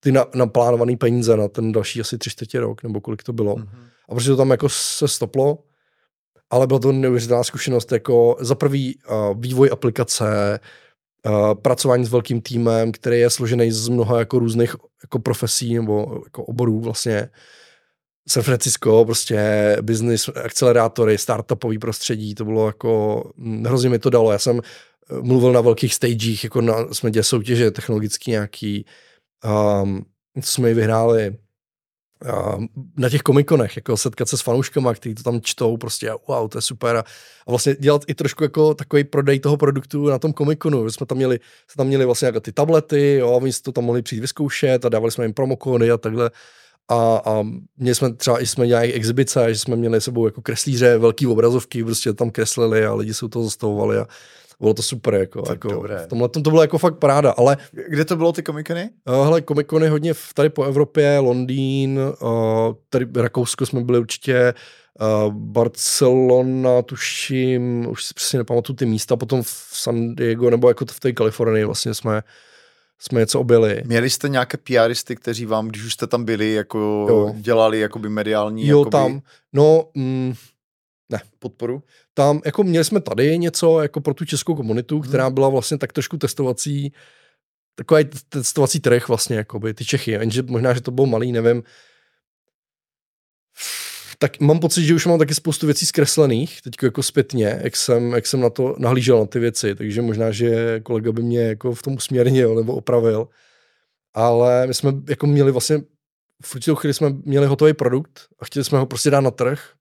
ty 0.00 0.12
na, 0.12 0.26
naplánované 0.34 0.96
peníze 0.96 1.36
na 1.36 1.48
ten 1.48 1.72
další 1.72 2.00
asi 2.00 2.18
tři 2.18 2.30
čtvrtě 2.30 2.60
rok, 2.60 2.82
nebo 2.82 3.00
kolik 3.00 3.22
to 3.22 3.32
bylo. 3.32 3.54
Mm-hmm. 3.54 3.91
A 4.12 4.14
protože 4.14 4.30
to 4.30 4.36
tam 4.36 4.50
jako 4.50 4.68
se 4.68 5.08
stoplo, 5.08 5.58
ale 6.50 6.66
byla 6.66 6.80
to 6.80 6.92
neuvěřitelná 6.92 7.44
zkušenost, 7.44 7.92
jako 7.92 8.36
za 8.40 8.54
prvý 8.54 8.98
uh, 9.10 9.40
vývoj 9.40 9.70
aplikace, 9.72 10.60
uh, 11.26 11.54
pracování 11.54 12.04
s 12.04 12.10
velkým 12.10 12.40
týmem, 12.40 12.92
který 12.92 13.18
je 13.20 13.30
složený 13.30 13.72
z 13.72 13.88
mnoha 13.88 14.18
jako 14.18 14.38
různých 14.38 14.76
jako 15.02 15.18
profesí 15.18 15.74
nebo 15.74 16.20
jako 16.24 16.44
oborů 16.44 16.80
vlastně. 16.80 17.28
San 18.28 18.42
Francisco, 18.42 19.04
prostě 19.04 19.76
business, 19.82 20.28
akcelerátory, 20.44 21.18
startupový 21.18 21.78
prostředí, 21.78 22.34
to 22.34 22.44
bylo 22.44 22.66
jako, 22.66 23.22
hm, 23.36 23.64
hrozně 23.64 23.90
mi 23.90 23.98
to 23.98 24.10
dalo. 24.10 24.32
Já 24.32 24.38
jsem 24.38 24.60
eh, 24.60 25.22
mluvil 25.22 25.52
na 25.52 25.60
velkých 25.60 25.94
stagech, 25.94 26.44
jako 26.44 26.60
na, 26.60 26.74
jsme 26.92 27.10
dělali 27.10 27.24
soutěže 27.24 27.70
technologicky 27.70 28.30
nějaký, 28.30 28.86
um, 29.82 30.04
co 30.42 30.52
jsme 30.52 30.68
ji 30.68 30.74
vyhráli 30.74 31.36
na 32.96 33.08
těch 33.08 33.22
komikonech, 33.22 33.76
jako 33.76 33.96
setkat 33.96 34.28
se 34.28 34.36
s 34.36 34.40
fanouškama, 34.40 34.94
kteří 34.94 35.14
to 35.14 35.22
tam 35.22 35.40
čtou, 35.40 35.76
prostě 35.76 36.12
wow, 36.28 36.48
to 36.48 36.58
je 36.58 36.62
super. 36.62 36.96
A, 36.96 37.04
vlastně 37.48 37.76
dělat 37.78 38.02
i 38.06 38.14
trošku 38.14 38.42
jako 38.42 38.74
takový 38.74 39.04
prodej 39.04 39.40
toho 39.40 39.56
produktu 39.56 40.06
na 40.06 40.18
tom 40.18 40.32
komikonu. 40.32 40.90
Jsme 40.90 41.06
tam 41.06 41.18
měli, 41.18 41.40
jsme 41.68 41.76
tam 41.76 41.86
měli 41.86 42.04
vlastně 42.04 42.26
jako 42.26 42.40
ty 42.40 42.52
tablety, 42.52 43.14
jo, 43.14 43.28
a 43.28 43.36
oni 43.36 43.52
to 43.62 43.72
tam 43.72 43.84
mohli 43.84 44.02
přijít 44.02 44.20
vyzkoušet 44.20 44.84
a 44.84 44.88
dávali 44.88 45.12
jsme 45.12 45.24
jim 45.24 45.34
promokony 45.34 45.90
a 45.90 45.98
takhle. 45.98 46.30
A, 46.88 47.22
a 47.24 47.42
měli 47.76 47.94
jsme 47.94 48.14
třeba 48.14 48.42
i 48.42 48.46
jsme 48.46 48.66
dělali 48.66 48.92
exibice, 48.92 49.54
že 49.54 49.60
jsme 49.60 49.76
měli 49.76 50.00
sebou 50.00 50.26
jako 50.26 50.42
kreslíře, 50.42 50.98
velký 50.98 51.26
obrazovky, 51.26 51.84
prostě 51.84 52.12
tam 52.12 52.30
kreslili 52.30 52.86
a 52.86 52.94
lidi 52.94 53.14
se 53.14 53.24
u 53.24 53.28
toho 53.28 53.44
zastavovali 53.44 53.98
a 53.98 54.06
bylo 54.62 54.74
to 54.74 54.82
super, 54.82 55.14
jako, 55.14 55.42
jako 55.48 55.68
dobré. 55.68 55.98
v 55.98 56.06
tomhle 56.06 56.28
to 56.28 56.40
bylo 56.40 56.62
jako 56.62 56.78
fakt 56.78 56.98
paráda, 56.98 57.30
ale... 57.30 57.56
Kde 57.88 58.04
to 58.04 58.16
bylo 58.16 58.32
ty 58.32 58.42
komikony? 58.42 58.90
Uh, 59.08 59.24
hele, 59.24 59.40
komikony 59.40 59.88
hodně 59.88 60.12
tady 60.34 60.50
po 60.50 60.64
Evropě, 60.64 61.18
Londýn, 61.18 62.00
uh, 62.20 62.28
tady 62.90 63.06
Rakousko 63.16 63.66
jsme 63.66 63.80
byli 63.80 63.98
určitě, 63.98 64.54
uh, 65.24 65.34
Barcelona, 65.34 66.82
tuším, 66.82 67.86
už 67.88 68.04
si 68.04 68.14
přesně 68.14 68.38
nepamatuju 68.38 68.76
ty 68.76 68.86
místa, 68.86 69.16
potom 69.16 69.42
v 69.42 69.68
San 69.72 70.14
Diego, 70.14 70.50
nebo 70.50 70.68
jako 70.68 70.84
v 70.84 71.00
té 71.00 71.12
Kalifornii 71.12 71.64
vlastně 71.64 71.94
jsme 71.94 72.22
jsme 72.98 73.20
něco 73.20 73.40
objeli. 73.40 73.82
Měli 73.86 74.10
jste 74.10 74.28
nějaké 74.28 74.56
PRisty, 74.56 75.16
kteří 75.16 75.46
vám, 75.46 75.68
když 75.68 75.84
už 75.84 75.92
jste 75.92 76.06
tam 76.06 76.24
byli, 76.24 76.52
jako 76.52 76.78
jo. 77.08 77.32
dělali 77.36 77.80
jakoby 77.80 78.08
mediální? 78.08 78.66
Jo, 78.66 78.78
jakoby... 78.78 78.90
tam. 78.90 79.22
No, 79.52 79.84
mm, 79.94 80.34
ne, 81.12 81.20
podporu. 81.38 81.82
Tam, 82.14 82.40
jako 82.44 82.62
měli 82.62 82.84
jsme 82.84 83.00
tady 83.00 83.38
něco 83.38 83.80
jako 83.80 84.00
pro 84.00 84.14
tu 84.14 84.24
českou 84.24 84.54
komunitu, 84.54 84.94
hmm. 84.94 85.08
která 85.08 85.30
byla 85.30 85.48
vlastně 85.48 85.78
tak 85.78 85.92
trošku 85.92 86.16
testovací, 86.18 86.92
takový 87.74 88.04
testovací 88.28 88.80
trh 88.80 89.08
vlastně, 89.08 89.36
jakoby, 89.36 89.74
ty 89.74 89.84
Čechy, 89.84 90.10
jenže 90.10 90.42
možná, 90.42 90.74
že 90.74 90.80
to 90.80 90.90
bylo 90.90 91.06
malý, 91.06 91.32
nevím. 91.32 91.62
Tak 94.18 94.40
mám 94.40 94.60
pocit, 94.60 94.84
že 94.84 94.94
už 94.94 95.06
mám 95.06 95.18
taky 95.18 95.34
spoustu 95.34 95.66
věcí 95.66 95.86
zkreslených, 95.86 96.62
teď 96.62 96.74
jako 96.82 97.02
zpětně, 97.02 97.60
jak 97.62 97.76
jsem, 97.76 98.12
jak 98.12 98.26
jsem 98.26 98.40
na 98.40 98.50
to 98.50 98.76
nahlížel 98.78 99.18
na 99.18 99.26
ty 99.26 99.38
věci, 99.38 99.74
takže 99.74 100.02
možná, 100.02 100.30
že 100.30 100.80
kolega 100.80 101.12
by 101.12 101.22
mě 101.22 101.40
jako 101.40 101.74
v 101.74 101.82
tom 101.82 101.94
usměrnil 101.94 102.54
nebo 102.54 102.74
opravil. 102.74 103.28
Ale 104.14 104.66
my 104.66 104.74
jsme 104.74 104.92
jako 105.08 105.26
měli 105.26 105.52
vlastně 105.52 105.82
v 106.44 106.54
určitou 106.54 106.74
chvíli 106.74 106.94
jsme 106.94 107.10
měli 107.24 107.46
hotový 107.46 107.74
produkt 107.74 108.20
a 108.38 108.44
chtěli 108.44 108.64
jsme 108.64 108.78
ho 108.78 108.86
prostě 108.86 109.10
dát 109.10 109.20
na 109.20 109.30
trh 109.30 109.74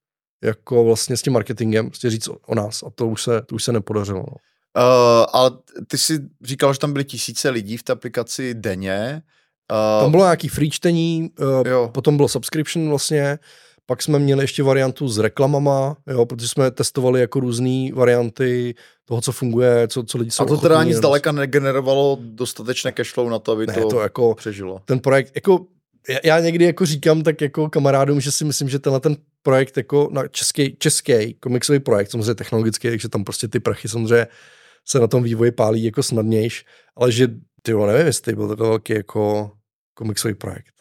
jako 0.44 0.84
vlastně 0.84 1.18
s 1.18 1.22
tím 1.22 1.34
marketingem, 1.34 1.90
prostě 1.90 2.10
říct 2.10 2.28
o, 2.28 2.38
o 2.48 2.56
nás 2.56 2.84
a 2.84 2.90
to 2.96 3.08
už 3.08 3.24
se, 3.24 3.42
to 3.42 3.56
už 3.56 3.64
se 3.64 3.72
nepodařilo. 3.72 4.26
No. 4.28 4.36
Uh, 4.78 5.26
ale 5.34 5.52
ty 5.88 5.98
si 5.98 6.20
říkal, 6.44 6.74
že 6.74 6.80
tam 6.80 6.94
byly 6.94 7.06
tisíce 7.06 7.50
lidí 7.50 7.78
v 7.78 7.84
té 7.84 7.94
aplikaci 7.94 8.54
denně. 8.54 9.22
Uh, 9.72 10.02
tam 10.02 10.12
bylo 10.12 10.24
nějaký 10.24 10.48
free 10.48 10.70
čtení, 10.70 11.30
uh, 11.40 11.68
jo. 11.68 11.90
potom 11.94 12.18
bylo 12.18 12.30
subscription 12.30 12.90
vlastně, 12.90 13.40
pak 13.86 14.02
jsme 14.02 14.20
měli 14.20 14.44
ještě 14.44 14.64
variantu 14.64 15.08
s 15.08 15.18
reklamama, 15.18 15.98
jo, 16.08 16.26
protože 16.26 16.48
jsme 16.48 16.72
testovali 16.72 17.22
jako 17.22 17.40
různé 17.40 17.92
varianty 17.94 18.76
toho, 19.06 19.22
co 19.22 19.32
funguje, 19.32 19.88
co, 19.88 20.04
co 20.04 20.18
lidi 20.18 20.32
jsou 20.32 20.44
A 20.44 20.46
to 20.46 20.58
teda 20.58 20.80
ani 20.80 20.96
zdaleka 20.96 21.32
negenerovalo 21.32 22.18
dostatečné 22.22 22.92
cashflow 22.92 23.30
na 23.30 23.40
to, 23.40 23.52
aby 23.52 23.68
ne, 23.68 23.74
to, 23.74 23.88
to 23.88 24.00
jako 24.00 24.36
přežilo. 24.36 24.82
Ten 24.86 25.00
projekt, 25.00 25.32
jako 25.36 25.66
já 26.24 26.40
někdy 26.40 26.66
jako 26.66 26.86
říkám 26.86 27.24
tak 27.24 27.42
jako 27.42 27.70
kamarádům, 27.70 28.22
že 28.22 28.32
si 28.32 28.46
myslím, 28.46 28.70
že 28.70 28.80
tenhle 28.80 29.00
ten 29.00 29.16
projekt 29.44 29.78
jako 29.78 30.10
na 30.12 30.28
český, 30.28 30.76
český 30.80 31.34
komiksový 31.34 31.80
projekt, 31.80 32.12
samozřejmě 32.12 32.36
technologický, 32.36 32.90
takže 32.90 33.10
tam 33.10 33.24
prostě 33.24 33.48
ty 33.48 33.60
prachy 33.60 33.88
samozřejmě 33.88 34.28
se 34.88 35.00
na 35.00 35.08
tom 35.08 35.24
vývoji 35.24 35.52
pálí 35.52 35.84
jako 35.84 36.04
snadnějš, 36.04 36.66
ale 36.96 37.12
že 37.12 37.28
ty 37.62 37.74
nevím, 37.74 38.06
jestli 38.06 38.36
byl 38.36 38.48
takový 38.48 38.70
velký 38.70 38.94
jako 38.94 39.52
komiksový 39.94 40.34
projekt. 40.34 40.74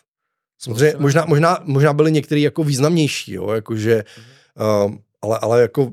Samozřejmě, 0.58 0.94
možná, 0.98 1.24
možná, 1.24 1.58
možná 1.64 1.92
byly 1.92 2.12
některý 2.12 2.42
jako 2.42 2.64
významnější, 2.64 3.32
jo, 3.32 3.50
jakože, 3.50 3.98
mm-hmm. 3.98 4.86
um, 4.86 5.02
ale, 5.22 5.38
ale 5.42 5.60
jako, 5.60 5.92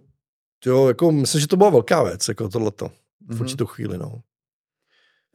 jo, 0.66 0.88
jako 0.88 1.12
myslím, 1.12 1.42
že 1.42 1.48
to 1.48 1.58
byla 1.58 1.70
velká 1.70 2.04
věc, 2.04 2.28
jako 2.28 2.50
tohleto, 2.50 2.88
v 2.88 2.92
mm-hmm. 3.30 3.42
určitou 3.42 3.66
chvíli, 3.66 3.98
no. 3.98 4.22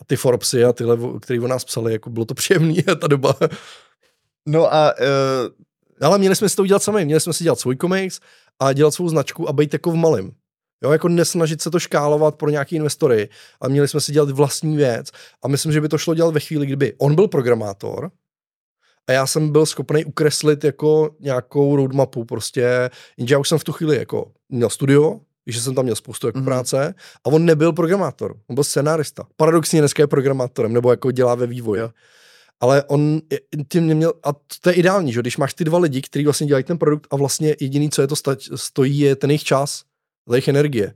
A 0.00 0.04
ty 0.04 0.16
Forbesy 0.16 0.64
a 0.64 0.72
tyhle, 0.72 0.98
který 1.20 1.40
o 1.40 1.48
nás 1.48 1.64
psali, 1.64 1.92
jako 1.92 2.10
bylo 2.10 2.24
to 2.24 2.34
příjemný 2.34 2.82
ta 3.00 3.06
doba. 3.06 3.34
No 4.48 4.74
a 4.74 4.94
uh, 5.00 6.06
Ale 6.06 6.18
měli 6.18 6.36
jsme 6.36 6.48
si 6.48 6.56
to 6.56 6.62
udělat 6.62 6.82
sami, 6.82 7.04
měli 7.04 7.20
jsme 7.20 7.32
si 7.32 7.44
dělat 7.44 7.60
svůj 7.60 7.76
komiks 7.76 8.20
a 8.58 8.72
dělat 8.72 8.94
svou 8.94 9.08
značku 9.08 9.48
a 9.48 9.52
být 9.52 9.72
jako 9.72 9.90
v 9.90 9.96
malém. 9.96 10.32
Jo, 10.84 10.90
jako 10.90 11.08
nesnažit 11.08 11.62
se 11.62 11.70
to 11.70 11.78
škálovat 11.78 12.34
pro 12.34 12.50
nějaký 12.50 12.76
investory, 12.76 13.28
a 13.60 13.68
měli 13.68 13.88
jsme 13.88 14.00
si 14.00 14.12
dělat 14.12 14.30
vlastní 14.30 14.76
věc. 14.76 15.10
A 15.42 15.48
myslím, 15.48 15.72
že 15.72 15.80
by 15.80 15.88
to 15.88 15.98
šlo 15.98 16.14
dělat 16.14 16.34
ve 16.34 16.40
chvíli, 16.40 16.66
kdyby 16.66 16.94
on 16.98 17.14
byl 17.14 17.28
programátor, 17.28 18.10
a 19.08 19.12
já 19.12 19.26
jsem 19.26 19.52
byl 19.52 19.66
schopný 19.66 20.04
ukreslit 20.04 20.64
jako 20.64 21.16
nějakou 21.20 21.76
roadmapu 21.76 22.24
prostě, 22.24 22.90
jenže 23.16 23.34
já 23.34 23.38
už 23.38 23.48
jsem 23.48 23.58
v 23.58 23.64
tu 23.64 23.72
chvíli 23.72 23.96
jako 23.96 24.32
měl 24.48 24.70
studio, 24.70 25.20
že 25.46 25.60
jsem 25.60 25.74
tam 25.74 25.84
měl 25.84 25.96
spoustu 25.96 26.26
jako 26.26 26.38
mm-hmm. 26.38 26.44
práce 26.44 26.94
a 27.24 27.26
on 27.26 27.44
nebyl 27.44 27.72
programátor, 27.72 28.36
on 28.46 28.54
byl 28.54 28.64
scenárista. 28.64 29.26
Paradoxně 29.36 29.80
dneska 29.80 30.02
je 30.02 30.06
programátorem, 30.06 30.72
nebo 30.72 30.90
jako 30.90 31.10
dělá 31.10 31.34
ve 31.34 31.46
vývoji. 31.46 31.80
Jo. 31.80 31.90
Ale 32.60 32.82
on 32.82 33.20
tím 33.68 33.86
neměl, 33.86 34.12
a 34.24 34.32
to 34.62 34.68
je 34.68 34.74
ideální, 34.74 35.12
že 35.12 35.20
když 35.20 35.36
máš 35.36 35.54
ty 35.54 35.64
dva 35.64 35.78
lidi, 35.78 36.02
kteří 36.02 36.24
vlastně 36.24 36.46
dělají 36.46 36.64
ten 36.64 36.78
produkt 36.78 37.06
a 37.10 37.16
vlastně 37.16 37.56
jediný, 37.60 37.90
co 37.90 38.02
je 38.02 38.08
to 38.08 38.16
stať, 38.16 38.48
stojí, 38.54 38.98
je 38.98 39.16
ten 39.16 39.30
jejich 39.30 39.44
čas, 39.44 39.82
ta 40.28 40.34
jejich 40.34 40.48
energie. 40.48 40.94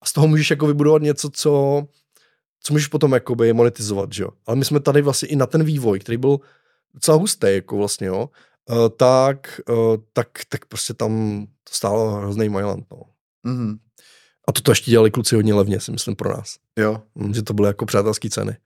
A 0.00 0.06
z 0.06 0.12
toho 0.12 0.28
můžeš 0.28 0.50
jako 0.50 0.66
vybudovat 0.66 1.02
něco, 1.02 1.30
co, 1.30 1.82
co 2.62 2.72
můžeš 2.72 2.88
potom 2.88 3.12
jakoby 3.12 3.52
monetizovat, 3.52 4.12
že 4.12 4.22
jo. 4.22 4.28
Ale 4.46 4.56
my 4.56 4.64
jsme 4.64 4.80
tady 4.80 5.02
vlastně 5.02 5.28
i 5.28 5.36
na 5.36 5.46
ten 5.46 5.64
vývoj, 5.64 5.98
který 5.98 6.16
byl 6.16 6.40
docela 6.94 7.16
hustý, 7.16 7.46
jako 7.50 7.76
vlastně, 7.76 8.06
jo, 8.06 8.30
uh, 8.70 8.76
tak, 8.96 9.60
uh, 9.68 9.96
tak, 10.12 10.28
tak 10.48 10.64
prostě 10.66 10.94
tam 10.94 11.42
to 11.64 11.74
stálo 11.74 12.10
hrozný 12.10 12.48
Mailand, 12.48 12.84
no. 12.90 13.02
Mm-hmm. 13.46 13.78
A 14.48 14.52
to 14.52 14.70
ještě 14.70 14.90
dělali 14.90 15.10
kluci 15.10 15.34
hodně 15.34 15.54
levně, 15.54 15.80
si 15.80 15.92
myslím, 15.92 16.16
pro 16.16 16.36
nás. 16.36 16.56
Jo. 16.78 17.02
Mm, 17.14 17.34
že 17.34 17.42
to 17.42 17.54
byly 17.54 17.68
jako 17.68 17.86
přátelské 17.86 18.30
ceny. 18.30 18.56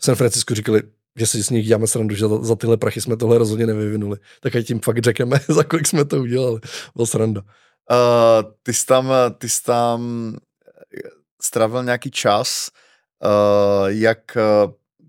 V 0.00 0.04
San 0.04 0.14
Francisco 0.14 0.54
říkali, 0.54 0.82
že 1.16 1.26
si 1.26 1.44
s 1.44 1.50
nich 1.50 1.66
děláme 1.66 1.86
srandu, 1.86 2.14
že 2.14 2.28
za, 2.28 2.42
za 2.42 2.56
tyhle 2.56 2.76
prachy 2.76 3.00
jsme 3.00 3.16
tohle 3.16 3.38
rozhodně 3.38 3.66
nevyvinuli. 3.66 4.18
Tak 4.40 4.56
ať 4.56 4.66
tím 4.66 4.80
fakt 4.80 5.04
řekneme, 5.04 5.40
za 5.48 5.64
kolik 5.64 5.86
jsme 5.86 6.04
to 6.04 6.20
udělali. 6.20 6.60
Byl 6.96 7.06
sranda. 7.06 7.40
Uh, 7.40 8.52
ty 8.62 8.74
jsi 8.74 8.86
tam, 8.86 9.12
ty 9.38 9.48
jsi 9.48 9.62
tam 9.62 10.36
strávil 11.42 11.84
nějaký 11.84 12.10
čas, 12.10 12.70
uh, 13.24 13.88
jak 13.88 14.36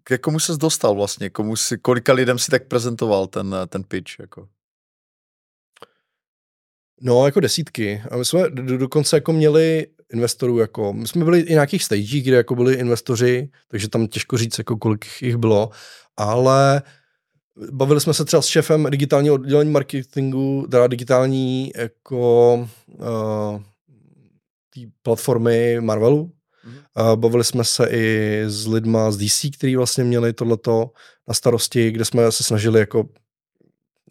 k 0.04 0.18
komu 0.18 0.40
ses 0.40 0.58
dostal 0.58 0.96
vlastně? 0.96 1.30
Komu 1.30 1.56
si, 1.56 1.78
kolika 1.78 2.14
lidem 2.14 2.40
si 2.40 2.52
tak 2.52 2.68
prezentoval 2.68 3.28
ten, 3.28 3.56
ten 3.68 3.84
pitch? 3.84 4.20
Jako? 4.20 4.48
No, 7.02 7.26
jako 7.26 7.40
desítky. 7.40 8.02
A 8.12 8.18
my 8.18 8.26
jsme 8.26 8.50
do, 8.50 8.78
dokonce 8.78 9.18
jako 9.18 9.34
měli 9.34 9.88
investorů, 10.14 10.58
jako, 10.58 10.94
my 10.94 11.08
jsme 11.08 11.26
byli 11.26 11.40
i 11.40 11.52
nějakých 11.52 11.84
stagech, 11.84 12.24
kde 12.24 12.36
jako 12.36 12.56
byli 12.56 12.74
investoři, 12.74 13.50
takže 13.68 13.90
tam 13.90 14.08
těžko 14.08 14.38
říct, 14.38 14.58
jako 14.58 14.78
kolik 14.78 15.06
jich 15.22 15.38
bylo, 15.38 15.70
ale 16.18 16.82
bavili 17.72 18.02
jsme 18.02 18.14
se 18.14 18.26
třeba 18.26 18.42
s 18.42 18.46
šéfem 18.46 18.88
digitálního 18.90 19.36
oddělení 19.36 19.72
marketingu, 19.72 20.68
teda 20.72 20.88
digitální 20.88 21.72
jako 21.76 22.54
uh, 22.88 23.62
platformy 25.04 25.82
Marvelu, 25.82 26.32
Mm-hmm. 26.66 27.16
Bavili 27.16 27.44
jsme 27.44 27.64
se 27.64 27.88
i 27.92 28.44
s 28.48 28.68
lidma 28.68 29.12
z 29.12 29.18
DC, 29.18 29.56
kteří 29.58 29.76
vlastně 29.76 30.04
měli 30.04 30.34
tohleto 30.34 30.92
na 31.28 31.34
starosti, 31.34 31.92
kde 31.92 32.06
jsme 32.06 32.32
se 32.32 32.44
snažili 32.44 32.80
jako 32.80 33.10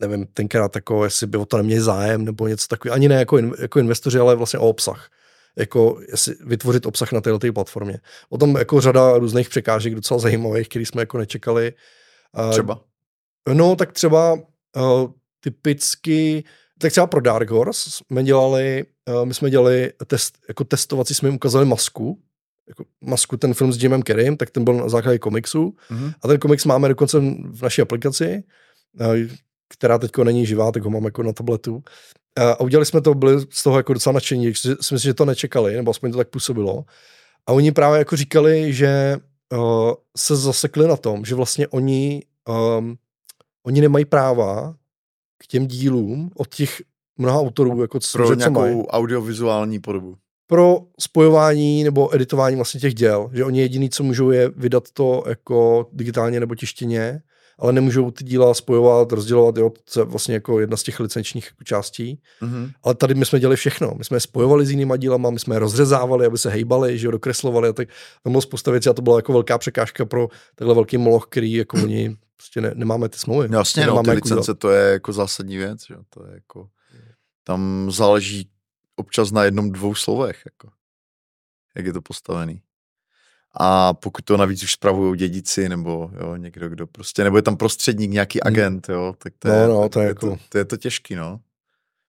nevím, 0.00 0.26
tenkrát 0.26 0.76
jako, 0.76 1.04
jestli 1.04 1.26
by 1.26 1.38
o 1.38 1.46
to 1.46 1.56
neměli 1.56 1.80
zájem 1.80 2.24
nebo 2.24 2.48
něco 2.48 2.66
takového, 2.68 2.94
ani 2.94 3.08
ne 3.08 3.14
jako, 3.14 3.38
in, 3.38 3.54
jako 3.58 3.78
investoři, 3.78 4.18
ale 4.18 4.36
vlastně 4.36 4.58
o 4.58 4.68
obsah. 4.68 5.10
Jako 5.56 6.00
jestli 6.10 6.34
vytvořit 6.40 6.86
obsah 6.86 7.12
na 7.12 7.20
této 7.20 7.52
platformě. 7.52 8.00
O 8.28 8.38
tom 8.38 8.56
jako 8.56 8.80
řada 8.80 9.18
různých 9.18 9.48
překážek 9.48 9.94
docela 9.94 10.20
zajímavých, 10.20 10.68
který 10.68 10.86
jsme 10.86 11.02
jako 11.02 11.18
nečekali. 11.18 11.72
Třeba? 12.50 12.80
No, 13.54 13.76
tak 13.76 13.92
třeba 13.92 14.32
uh, 14.32 15.10
typicky, 15.40 16.44
tak 16.78 16.90
třeba 16.90 17.06
pro 17.06 17.20
Dark 17.20 17.50
Horse 17.50 17.90
jsme 17.90 18.24
dělali, 18.24 18.84
uh, 19.08 19.24
my 19.24 19.34
jsme 19.34 19.50
dělali 19.50 19.92
test, 20.06 20.38
jako 20.48 20.64
testovací, 20.64 21.14
jsme 21.14 21.28
jim 21.28 21.36
ukázali 21.36 21.64
masku, 21.64 22.22
jako 22.68 22.84
masku, 23.00 23.36
ten 23.36 23.54
film 23.54 23.72
s 23.72 23.82
Jimem 23.82 24.02
Kerrym, 24.02 24.36
tak 24.36 24.50
ten 24.50 24.64
byl 24.64 24.74
na 24.74 24.88
základě 24.88 25.18
komiksu. 25.18 25.76
Mm-hmm. 25.90 26.14
A 26.22 26.28
ten 26.28 26.38
komiks 26.38 26.64
máme 26.64 26.88
dokonce 26.88 27.20
v 27.50 27.62
naší 27.62 27.82
aplikaci, 27.82 28.44
eh, 29.00 29.28
která 29.74 29.98
teď 29.98 30.10
není 30.16 30.46
živá, 30.46 30.72
tak 30.72 30.82
ho 30.82 30.90
mám 30.90 31.04
jako 31.04 31.22
na 31.22 31.32
tabletu. 31.32 31.82
A 32.38 32.60
udělali 32.60 32.86
jsme 32.86 33.00
to, 33.00 33.14
byli 33.14 33.40
z 33.50 33.62
toho 33.62 33.76
jako 33.76 33.94
docela 33.94 34.12
nadšení, 34.12 34.54
si 34.54 34.68
myslím, 34.68 34.98
že 34.98 35.14
to 35.14 35.24
nečekali, 35.24 35.76
nebo 35.76 35.90
aspoň 35.90 36.12
to 36.12 36.18
tak 36.18 36.28
působilo. 36.28 36.84
A 37.46 37.52
oni 37.52 37.72
právě 37.72 37.98
jako 37.98 38.16
říkali, 38.16 38.72
že 38.72 39.16
uh, 39.52 39.92
se 40.16 40.36
zasekli 40.36 40.88
na 40.88 40.96
tom, 40.96 41.24
že 41.24 41.34
vlastně 41.34 41.68
oni, 41.68 42.22
um, 42.78 42.96
oni 43.66 43.80
nemají 43.80 44.04
práva 44.04 44.74
k 45.38 45.46
těm 45.46 45.66
dílům 45.66 46.30
od 46.36 46.54
těch 46.54 46.82
mnoha 47.18 47.40
autorů, 47.40 47.82
jako 47.82 48.00
co, 48.00 48.18
Pro 48.18 48.34
nějakou 48.34 48.60
mají. 48.60 48.86
audiovizuální 48.86 49.78
podobu 49.78 50.16
pro 50.50 50.80
spojování 51.00 51.84
nebo 51.84 52.14
editování 52.14 52.56
vlastně 52.56 52.80
těch 52.80 52.94
děl, 52.94 53.30
že 53.32 53.44
oni 53.44 53.60
jediný, 53.60 53.90
co 53.90 54.02
můžou, 54.02 54.30
je 54.30 54.48
vydat 54.48 54.90
to 54.92 55.24
jako 55.26 55.88
digitálně 55.92 56.40
nebo 56.40 56.54
tištěně, 56.54 57.22
ale 57.60 57.72
nemůžou 57.72 58.10
ty 58.10 58.24
díla 58.24 58.54
spojovat, 58.54 59.12
rozdělovat, 59.12 59.56
jo, 59.56 59.70
to 59.94 60.00
je 60.00 60.04
vlastně 60.04 60.34
jako 60.34 60.60
jedna 60.60 60.76
z 60.76 60.82
těch 60.82 61.00
licenčních 61.00 61.50
částí. 61.64 62.20
Mm-hmm. 62.42 62.72
Ale 62.82 62.94
tady 62.94 63.14
my 63.14 63.26
jsme 63.26 63.40
dělali 63.40 63.56
všechno. 63.56 63.94
My 63.98 64.04
jsme 64.04 64.16
je 64.16 64.20
spojovali 64.20 64.66
s 64.66 64.70
jinýma 64.70 64.96
dílama, 64.96 65.30
my 65.30 65.38
jsme 65.38 65.54
je 65.54 65.58
rozřezávali, 65.58 66.26
aby 66.26 66.38
se 66.38 66.50
hejbali, 66.50 66.98
že 66.98 67.06
jo, 67.06 67.10
dokreslovali 67.10 67.68
a 67.68 67.72
tak. 67.72 67.88
Tam 68.22 68.32
bylo 68.32 68.42
spousta 68.42 68.70
věcí 68.70 68.88
a 68.88 68.92
to 68.92 69.02
byla 69.02 69.18
jako 69.18 69.32
velká 69.32 69.58
překážka 69.58 70.04
pro 70.04 70.28
takhle 70.54 70.74
velký 70.74 70.98
moloch, 70.98 71.26
který 71.26 71.52
jako 71.52 71.76
oni 71.82 72.16
prostě 72.36 72.60
ne, 72.60 72.72
nemáme 72.74 73.08
ty 73.08 73.18
smlouvy. 73.18 73.48
No, 73.48 73.58
jasně, 73.58 73.86
no, 73.86 74.02
ty 74.02 74.10
licence, 74.10 74.54
to 74.54 74.70
je 74.70 74.92
jako 74.92 75.12
zásadní 75.12 75.56
věc, 75.56 75.90
jo, 75.90 75.98
to 76.08 76.26
je 76.26 76.34
jako, 76.34 76.68
tam 77.44 77.90
záleží 77.90 78.50
občas 78.96 79.30
na 79.30 79.44
jednom, 79.44 79.72
dvou 79.72 79.94
slovech, 79.94 80.42
jako, 80.44 80.68
jak 81.76 81.86
je 81.86 81.92
to 81.92 82.02
postavený. 82.02 82.62
A 83.54 83.94
pokud 83.94 84.24
to 84.24 84.36
navíc 84.36 84.62
už 84.62 84.72
spravují 84.72 85.18
dědici, 85.18 85.68
nebo 85.68 86.10
jo, 86.20 86.36
někdo, 86.36 86.68
kdo 86.68 86.86
prostě, 86.86 87.24
nebo 87.24 87.36
je 87.36 87.42
tam 87.42 87.56
prostředník, 87.56 88.10
nějaký 88.10 88.38
hmm. 88.44 88.52
agent, 88.52 88.88
jo, 88.88 89.14
tak 89.18 89.32
to, 89.38 89.48
no, 89.48 89.54
je, 89.54 89.68
no, 89.68 89.88
to, 89.88 90.00
je, 90.00 90.06
jako... 90.06 90.30
to, 90.30 90.36
to, 90.48 90.58
je 90.58 90.64
to 90.64 90.76
těžký, 90.76 91.14
no. 91.14 91.40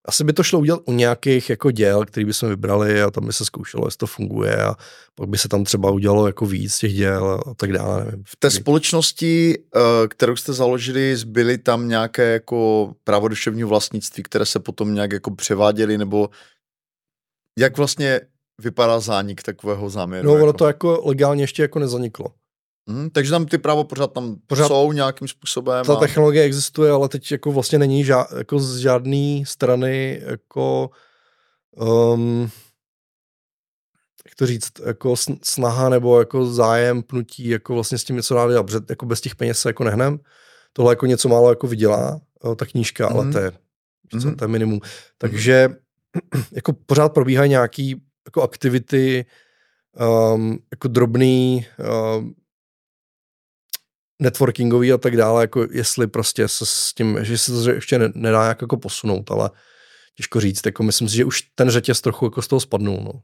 Asi 0.05 0.23
by 0.23 0.33
to 0.33 0.43
šlo 0.43 0.59
udělat 0.59 0.81
u 0.85 0.93
nějakých 0.93 1.49
jako 1.49 1.71
děl, 1.71 2.05
který 2.05 2.25
bychom 2.25 2.49
vybrali 2.49 3.01
a 3.01 3.11
tam 3.11 3.25
by 3.25 3.33
se 3.33 3.45
zkoušelo, 3.45 3.87
jestli 3.87 3.97
to 3.97 4.07
funguje 4.07 4.63
a 4.63 4.75
pak 5.15 5.29
by 5.29 5.37
se 5.37 5.47
tam 5.47 5.63
třeba 5.63 5.91
udělalo 5.91 6.27
jako 6.27 6.45
víc 6.45 6.77
těch 6.77 6.93
děl 6.93 7.41
a 7.47 7.53
tak 7.53 7.71
dále. 7.71 8.05
Nevím. 8.05 8.23
V 8.27 8.35
té 8.35 8.51
společnosti, 8.51 9.57
eh, 9.75 10.07
kterou 10.07 10.35
jste 10.35 10.53
založili, 10.53 11.15
byly 11.25 11.57
tam 11.57 11.87
nějaké 11.87 12.33
jako 12.33 12.91
právo 13.03 13.27
duševního 13.27 13.69
vlastnictví, 13.69 14.23
které 14.23 14.45
se 14.45 14.59
potom 14.59 14.93
nějak 14.93 15.11
jako 15.11 15.35
převáděly 15.35 15.97
nebo 15.97 16.29
jak 17.59 17.77
vlastně 17.77 18.21
vypadá 18.59 18.99
zánik 18.99 19.43
takového 19.43 19.89
záměru? 19.89 20.27
No, 20.27 20.33
ono 20.33 20.45
jako? 20.45 20.53
to 20.53 20.67
jako 20.67 21.01
legálně 21.05 21.43
ještě 21.43 21.61
jako 21.61 21.79
nezaniklo. 21.79 22.25
Hmm, 22.89 23.09
takže 23.09 23.31
tam 23.31 23.45
ty 23.45 23.57
právo 23.57 23.83
pořád 23.83 24.13
tam 24.13 24.35
pořád 24.47 24.67
jsou 24.67 24.91
nějakým 24.91 25.27
způsobem. 25.27 25.85
Ta 25.85 25.93
a... 25.93 25.99
technologie 25.99 26.43
existuje, 26.43 26.91
ale 26.91 27.09
teď 27.09 27.31
jako 27.31 27.51
vlastně 27.51 27.79
není 27.79 28.05
ža- 28.05 28.37
jako 28.37 28.59
z 28.59 28.77
žádné 28.77 29.43
strany 29.45 30.21
jako 30.25 30.89
um, 31.77 32.49
jak 34.25 34.35
to 34.35 34.45
říct, 34.45 34.71
jako 34.85 35.15
snaha 35.43 35.89
nebo 35.89 36.19
jako 36.19 36.45
zájem, 36.45 37.03
pnutí, 37.03 37.47
jako 37.47 37.73
vlastně 37.73 37.97
s 37.97 38.03
tím 38.03 38.15
něco 38.15 38.35
dát, 38.35 38.63
protože 38.63 38.79
jako 38.89 39.05
bez 39.05 39.21
těch 39.21 39.35
peněz 39.35 39.59
se 39.59 39.69
jako 39.69 39.83
nehnem. 39.83 40.19
Tohle 40.73 40.91
jako 40.91 41.05
něco 41.05 41.29
málo 41.29 41.49
jako 41.49 41.67
vydělá, 41.67 42.21
ta 42.55 42.65
knížka, 42.65 43.09
mm-hmm. 43.09 43.13
ale 43.13 43.23
mhm. 43.23 43.33
to 43.33 43.39
je, 43.39 43.51
mm-hmm. 44.13 44.35
to 44.35 44.43
je 44.43 44.47
minimum. 44.47 44.79
Takže 45.17 45.69
jako 46.51 46.73
pořád 46.73 47.09
probíhají 47.09 47.49
nějaký 47.49 48.01
jako 48.27 48.41
aktivity, 48.41 49.25
um, 50.33 50.59
jako 50.71 50.87
drobný 50.87 51.65
um, 52.17 52.35
networkingový 54.21 54.93
a 54.93 54.97
tak 54.97 55.17
dále, 55.17 55.43
jako 55.43 55.67
jestli 55.71 56.07
prostě 56.07 56.47
se 56.47 56.65
s 56.65 56.93
tím, 56.93 57.17
že 57.21 57.37
se 57.37 57.51
to 57.51 57.71
ještě 57.71 57.99
nedá 57.99 58.47
jak 58.47 58.61
jako 58.61 58.77
posunout, 58.77 59.31
ale 59.31 59.49
těžko 60.15 60.39
říct, 60.39 60.65
jako 60.65 60.83
myslím 60.83 61.09
si, 61.09 61.15
že 61.15 61.25
už 61.25 61.41
ten 61.55 61.69
řetěz 61.69 62.01
trochu 62.01 62.25
jako 62.25 62.41
z 62.41 62.47
toho 62.47 62.59
spadnul, 62.59 63.01
no. 63.03 63.21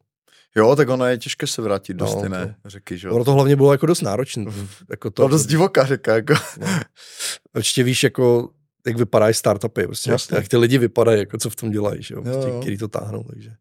Jo, 0.56 0.76
tak 0.76 0.90
ono 0.90 1.06
je 1.06 1.18
těžké 1.18 1.48
se 1.48 1.62
vrátit 1.62 1.94
do 1.94 2.06
no, 2.06 2.12
stejné 2.12 2.56
to, 2.64 2.70
řeky, 2.70 2.98
že 2.98 3.10
Ono 3.10 3.26
to 3.26 3.34
hlavně 3.34 3.56
bylo 3.56 3.72
jako 3.72 3.86
dost 3.86 4.02
náročné. 4.02 4.46
Jako 4.90 5.12
to, 5.12 5.22
no 5.22 5.28
dost 5.28 5.46
divoká 5.46 5.86
řeka, 5.86 6.16
jako. 6.16 6.34
No. 6.60 6.68
Určitě 7.56 7.84
víš, 7.84 8.04
jako 8.04 8.50
jak 8.88 8.98
vypadají 8.98 9.34
startupy, 9.34 9.84
prostě, 9.84 10.12
jak 10.32 10.48
ty 10.48 10.58
lidi 10.58 10.78
vypadají, 10.78 11.20
jako 11.20 11.38
co 11.38 11.50
v 11.50 11.56
tom 11.56 11.72
dělají, 11.72 12.04
že 12.04 12.16
jo, 12.16 12.22
prostě, 12.22 12.50
jo. 12.50 12.60
který 12.62 12.78
to 12.78 12.88
táhnou, 12.88 13.24
takže. 13.24 13.52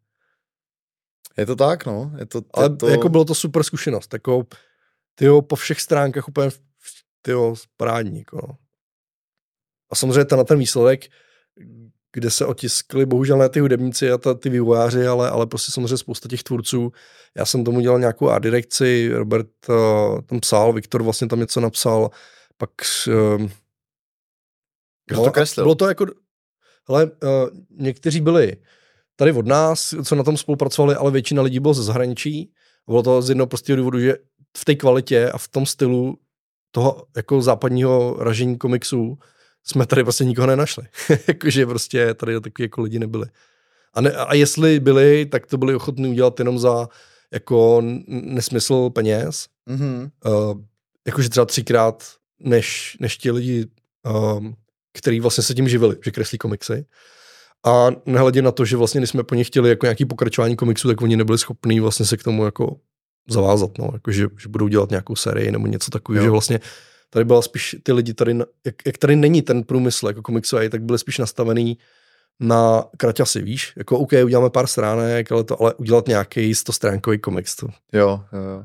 Je 1.37 1.45
to 1.45 1.55
tak, 1.55 1.85
no. 1.85 2.11
Je 2.19 2.25
to, 2.25 2.41
Ale 2.53 2.75
to... 2.75 2.87
jako 2.87 3.09
bylo 3.09 3.25
to 3.25 3.35
super 3.35 3.63
zkušenost, 3.63 4.13
jako 4.13 4.45
tyjo, 5.15 5.41
po 5.41 5.55
všech 5.55 5.81
stránkách 5.81 6.27
úplně 6.27 6.49
tyjo, 7.21 7.55
parádní, 7.77 8.19
jako 8.19 8.37
no. 8.47 8.57
A 9.91 9.95
samozřejmě 9.95 10.25
ten, 10.25 10.45
ten 10.45 10.59
výsledek, 10.59 11.05
kde 12.13 12.31
se 12.31 12.45
otiskli, 12.45 13.05
bohužel 13.05 13.37
ne 13.37 13.49
ty 13.49 13.59
hudebníci 13.59 14.11
a 14.11 14.17
ta, 14.17 14.33
ty 14.33 14.49
vývojáři, 14.49 15.07
ale, 15.07 15.29
ale 15.29 15.47
prostě 15.47 15.71
samozřejmě 15.71 15.97
spousta 15.97 16.29
těch 16.29 16.43
tvůrců. 16.43 16.91
Já 17.35 17.45
jsem 17.45 17.63
tomu 17.63 17.79
dělal 17.79 17.99
nějakou 17.99 18.29
art 18.29 18.43
direkci, 18.43 19.09
Robert 19.13 19.69
uh, 19.69 20.21
tam 20.21 20.39
psal, 20.39 20.73
Viktor 20.73 21.03
vlastně 21.03 21.27
tam 21.27 21.39
něco 21.39 21.59
napsal, 21.59 22.09
pak 22.57 22.69
uh, 23.07 23.47
kdo 25.05 25.17
no, 25.17 25.23
to 25.23 25.31
kreslil? 25.31 25.65
Bylo 25.65 25.75
to 25.75 25.87
jako, 25.87 26.05
ale 26.87 27.05
uh, 27.05 27.09
někteří 27.69 28.21
byli 28.21 28.57
tady 29.17 29.31
od 29.31 29.47
nás, 29.47 29.95
co 30.03 30.15
na 30.15 30.23
tom 30.23 30.37
spolupracovali, 30.37 30.95
ale 30.95 31.11
většina 31.11 31.41
lidí 31.41 31.59
bylo 31.59 31.73
ze 31.73 31.83
zahraničí. 31.83 32.51
Bylo 32.87 33.03
to 33.03 33.21
z 33.21 33.29
jednoho 33.29 33.47
prostého 33.47 33.77
důvodu, 33.77 33.99
že 33.99 34.15
v 34.57 34.65
té 34.65 34.75
kvalitě 34.75 35.31
a 35.31 35.37
v 35.37 35.47
tom 35.47 35.65
stylu 35.65 36.17
toho 36.71 37.05
jako 37.15 37.41
západního 37.41 38.17
ražení 38.19 38.57
komiksů 38.57 39.17
jsme 39.63 39.85
tady 39.85 40.03
vlastně 40.03 40.25
nikoho 40.25 40.47
nenašli. 40.47 40.83
Jakože 41.27 41.65
prostě 41.65 42.13
tady 42.13 42.41
takový 42.41 42.63
jako 42.63 42.81
lidi 42.81 42.99
nebyli. 42.99 43.25
A, 43.93 44.01
ne, 44.01 44.11
a 44.11 44.33
jestli 44.33 44.79
byli, 44.79 45.25
tak 45.25 45.45
to 45.45 45.57
byli 45.57 45.75
ochotní 45.75 46.09
udělat 46.09 46.39
jenom 46.39 46.59
za 46.59 46.87
jako 47.31 47.81
nesmysl 48.07 48.89
peněz. 48.89 49.47
Mm-hmm. 49.69 50.09
Uh, 50.25 50.61
jakože 51.07 51.29
třeba 51.29 51.45
třikrát 51.45 52.03
než, 52.39 52.97
než 52.99 53.17
ti 53.17 53.31
lidi, 53.31 53.65
um, 54.37 54.55
který 54.93 55.19
vlastně 55.19 55.43
se 55.43 55.53
tím 55.53 55.69
živili, 55.69 55.95
že 56.05 56.11
kreslí 56.11 56.37
komiksy. 56.37 56.85
A 57.67 57.91
nehledě 58.05 58.41
na 58.41 58.51
to, 58.51 58.65
že 58.65 58.77
vlastně, 58.77 59.01
když 59.01 59.09
jsme 59.09 59.23
po 59.23 59.35
nich 59.35 59.47
chtěli 59.47 59.69
jako 59.69 59.85
nějaký 59.85 60.05
pokračování 60.05 60.55
komiksu, 60.55 60.87
tak 60.87 61.01
oni 61.01 61.17
nebyli 61.17 61.37
schopní 61.37 61.79
vlastně 61.79 62.05
se 62.05 62.17
k 62.17 62.23
tomu 62.23 62.45
jako 62.45 62.79
zavázat, 63.29 63.77
no, 63.77 63.89
jako 63.93 64.11
že, 64.11 64.27
že 64.39 64.49
budou 64.49 64.67
dělat 64.67 64.89
nějakou 64.89 65.15
sérii 65.15 65.51
nebo 65.51 65.67
něco 65.67 65.91
takového, 65.91 66.25
že 66.25 66.29
vlastně 66.29 66.59
tady 67.09 67.25
byla 67.25 67.41
spíš 67.41 67.75
ty 67.83 67.91
lidi 67.91 68.13
tady, 68.13 68.37
jak, 68.65 68.75
jak 68.85 68.97
tady 68.97 69.15
není 69.15 69.41
ten 69.41 69.63
průmysl 69.63 70.07
jako 70.07 70.21
komiksový, 70.21 70.69
tak 70.69 70.83
byly 70.83 70.99
spíš 70.99 71.17
nastavený 71.17 71.77
na 72.39 72.83
kraťasy, 72.97 73.41
víš? 73.41 73.73
Jako 73.75 73.99
OK, 73.99 74.11
uděláme 74.25 74.49
pár 74.49 74.67
stránek, 74.67 75.31
ale, 75.31 75.43
to, 75.43 75.61
ale 75.61 75.73
udělat 75.73 76.07
nějaký 76.07 76.55
100 76.55 76.73
stránkový 76.73 77.19
komiks. 77.19 77.55
To. 77.55 77.67
Jo, 77.93 78.23
jo. 78.33 78.63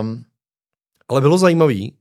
Um, 0.00 0.24
ale 1.08 1.20
bylo 1.20 1.38
zajímavý 1.38 1.96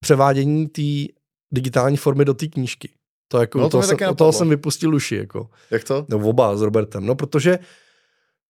převádění 0.00 0.68
té 0.68 1.12
digitální 1.52 1.96
formy 1.96 2.24
do 2.24 2.34
té 2.34 2.46
knížky. 2.46 2.90
To 3.28 3.40
jako, 3.40 3.58
no, 3.58 3.64
to 3.64 3.70
toho, 3.70 3.82
jsem, 3.82 4.14
toho 4.16 4.32
jsem 4.32 4.48
vypustil 4.48 4.94
uši. 4.94 5.16
Jako. 5.16 5.50
Jak 5.70 5.84
to? 5.84 6.06
No 6.08 6.18
oba 6.18 6.56
s 6.56 6.62
Robertem. 6.62 7.06
No 7.06 7.14
protože 7.14 7.58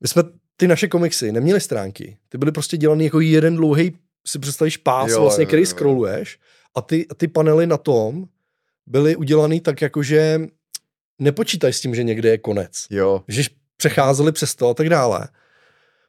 my 0.01 0.09
jsme 0.09 0.23
ty 0.57 0.69
naše 0.69 0.89
komiksy 0.89 1.33
neměly 1.33 1.61
stránky. 1.61 2.19
Ty 2.29 2.39
byly 2.39 2.53
prostě 2.53 2.77
dělaný 2.77 3.05
jako 3.05 3.21
jeden 3.21 3.57
dlouhý, 3.57 3.99
si 4.27 4.39
představíš 4.39 4.77
pás, 4.77 5.11
jo, 5.11 5.21
vlastně, 5.21 5.43
jo, 5.43 5.47
který 5.47 5.63
jo, 5.63 5.67
scrolluješ 5.67 6.39
a 6.75 6.83
ty, 6.83 7.07
ty 7.17 7.29
panely 7.29 7.67
na 7.67 7.77
tom 7.77 8.25
byly 8.87 9.17
udělaný 9.17 9.61
tak 9.61 9.83
jako, 9.83 10.03
že 10.03 10.41
nepočítaj 11.19 11.73
s 11.73 11.81
tím, 11.81 11.95
že 11.95 12.05
někde 12.05 12.29
je 12.29 12.39
konec. 12.39 12.87
Jo. 12.91 13.23
Že 13.29 13.43
přecházeli 13.77 14.33
přes 14.33 14.55
to 14.55 14.69
a 14.69 14.75
tak 14.75 14.89
dále. 14.89 15.29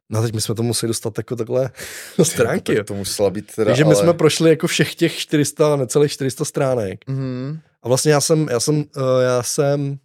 No 0.10 0.20
a 0.20 0.22
teď 0.22 0.34
my 0.34 0.42
jsme 0.42 0.56
to 0.56 0.64
museli 0.64 0.88
dostat 0.88 1.18
jako 1.18 1.36
takhle 1.36 1.72
do 2.18 2.26
stránky. 2.26 2.76
To, 2.76 2.84
to 2.84 2.94
musela 2.94 3.30
být 3.30 3.56
teda, 3.56 3.72
Takže 3.72 3.84
my 3.84 3.94
ale... 3.94 3.96
jsme 3.96 4.14
prošli 4.14 4.50
jako 4.50 4.68
všech 4.68 4.96
těch 4.96 5.18
400, 5.18 5.76
necelých 5.76 6.12
400 6.12 6.46
stránek. 6.46 7.06
Mm-hmm. 7.06 7.60
A 7.84 7.88
vlastně 7.88 8.12
já 8.12 8.22
jsem, 8.22 8.48
já 8.52 8.60
jsem, 8.60 8.76
uh, 8.76 8.84
já 9.24 9.44
jsem 9.44 10.00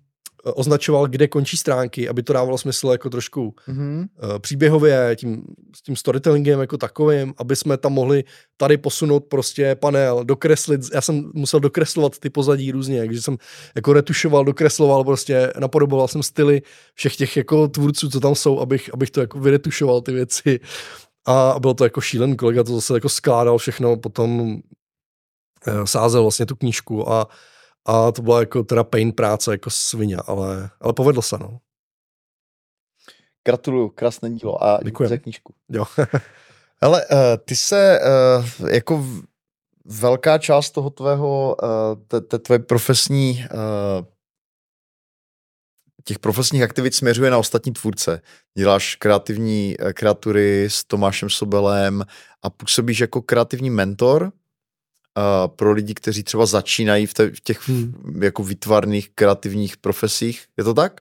označoval, 0.45 1.07
kde 1.07 1.29
končí 1.29 1.57
stránky, 1.57 2.09
aby 2.09 2.23
to 2.23 2.33
dávalo 2.33 2.59
smysl 2.59 2.89
jako 2.89 3.11
trošku 3.11 3.55
mm-hmm. 3.69 4.09
příběhově, 4.39 5.17
tím, 5.17 5.43
s 5.77 5.83
tím 5.83 5.97
storytellingem 5.97 6.61
jako 6.61 6.79
takovým, 6.79 7.35
aby 7.39 7.57
jsme 7.57 7.77
tam 7.77 7.93
mohli 7.93 8.25
tady 8.57 8.77
posunout 8.77 9.25
prostě 9.25 9.75
panel, 9.75 10.25
dokreslit, 10.25 10.81
já 10.95 11.01
jsem 11.01 11.31
musel 11.35 11.61
dokreslovat 11.61 12.19
ty 12.19 12.31
pozadí 12.31 12.73
různě, 12.73 13.01
takže 13.01 13.23
jsem 13.23 13.37
jako 13.77 13.93
retušoval, 13.93 14.45
dokresloval 14.45 15.05
prostě, 15.05 15.53
napodoboval 15.61 16.09
jsem 16.09 16.23
styly 16.23 16.63
všech 16.95 17.17
těch 17.17 17.37
jako 17.37 17.69
tvůrců, 17.69 18.11
co 18.11 18.21
tam 18.21 18.35
jsou, 18.35 18.61
abych, 18.61 18.91
abych 18.95 19.11
to 19.11 19.21
jako 19.21 19.41
vyretušoval 19.41 20.01
ty 20.01 20.13
věci 20.13 20.61
a 21.27 21.55
bylo 21.61 21.75
to 21.75 21.85
jako 21.85 22.01
šílen, 22.01 22.37
kolega 22.37 22.65
to 22.65 22.75
zase 22.75 22.95
jako 22.95 23.09
skládal 23.09 23.59
všechno, 23.59 23.97
potom 23.97 24.59
eh, 25.67 25.87
sázel 25.87 26.23
vlastně 26.23 26.47
tu 26.47 26.57
knížku 26.57 27.13
a 27.13 27.29
a 27.87 28.13
to 28.13 28.23
byla 28.23 28.41
jako 28.41 28.63
teda 28.63 28.85
pain 28.85 29.13
práce 29.13 29.53
jako 29.53 29.71
svině, 29.71 30.17
ale, 30.27 30.71
ale 30.81 30.93
povedlo 30.93 31.23
se, 31.23 31.39
no. 31.39 31.59
Gratuluju, 33.45 33.89
krásné 33.89 34.31
dílo 34.31 34.65
a 34.65 34.81
děkuji 34.85 35.09
za 35.09 35.17
knížku. 35.17 35.55
Jo. 35.69 35.85
Ale 36.81 37.07
uh, 37.07 37.19
ty 37.45 37.57
se 37.57 38.01
uh, 38.61 38.69
jako 38.69 39.07
velká 39.85 40.39
část 40.39 40.71
toho 40.71 40.91
tvého, 40.91 41.57
uh, 41.63 42.21
té 42.21 42.39
tvoje 42.39 42.59
profesní 42.59 43.47
uh, 43.55 44.07
těch 46.05 46.19
profesních 46.19 46.63
aktivit 46.63 46.95
směřuje 46.95 47.31
na 47.31 47.39
ostatní 47.39 47.73
tvůrce. 47.73 48.21
Děláš 48.59 48.95
kreativní 48.97 49.77
kreatury 49.95 50.65
s 50.71 50.85
Tomášem 50.85 51.31
Sobelem 51.31 52.05
a 52.43 52.51
působíš 52.51 53.01
jako 53.01 53.23
kreativní 53.23 53.71
mentor 53.71 54.33
uh, 55.17 55.55
pro 55.57 55.73
lidi, 55.73 55.95
kteří 55.95 56.23
třeba 56.23 56.47
začínají 56.47 57.07
v, 57.07 57.15
te, 57.15 57.31
v 57.31 57.41
těch 57.41 57.69
hmm. 57.69 58.23
jako 58.23 58.43
výtvarných, 58.45 59.11
kreativních 59.15 59.77
profesích. 59.77 60.45
Je 60.57 60.65
to 60.65 60.75
tak? 60.75 61.01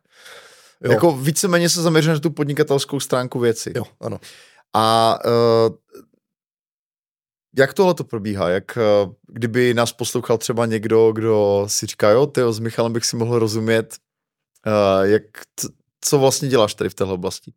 Jo. 0.83 0.91
Jako 0.91 1.17
víceméně 1.17 1.69
se 1.69 1.81
zaměřuješ 1.81 2.17
na 2.17 2.21
tu 2.21 2.29
podnikatelskou 2.31 2.99
stránku 2.99 3.39
věci. 3.39 3.73
Jo, 3.75 3.83
ano. 3.99 4.19
A 4.73 5.17
uh, 5.25 5.75
jak 7.57 7.73
tohle 7.73 7.93
to 7.93 8.03
probíhá? 8.03 8.49
Jak, 8.49 8.77
uh, 8.77 9.13
kdyby 9.27 9.73
nás 9.73 9.93
poslouchal 9.93 10.37
třeba 10.37 10.65
někdo, 10.65 11.11
kdo 11.11 11.65
si 11.67 11.85
říká, 11.85 12.09
jo, 12.09 12.25
ty 12.25 12.41
s 12.49 12.59
Michalem 12.59 12.93
bych 12.93 13.05
si 13.05 13.15
mohl 13.15 13.39
rozumět, 13.39 13.95
uh, 14.67 15.05
jak, 15.05 15.23
co 16.01 16.19
vlastně 16.19 16.49
děláš 16.49 16.73
tady 16.73 16.89
v 16.89 16.93
téhle 16.93 17.13
oblasti? 17.13 17.53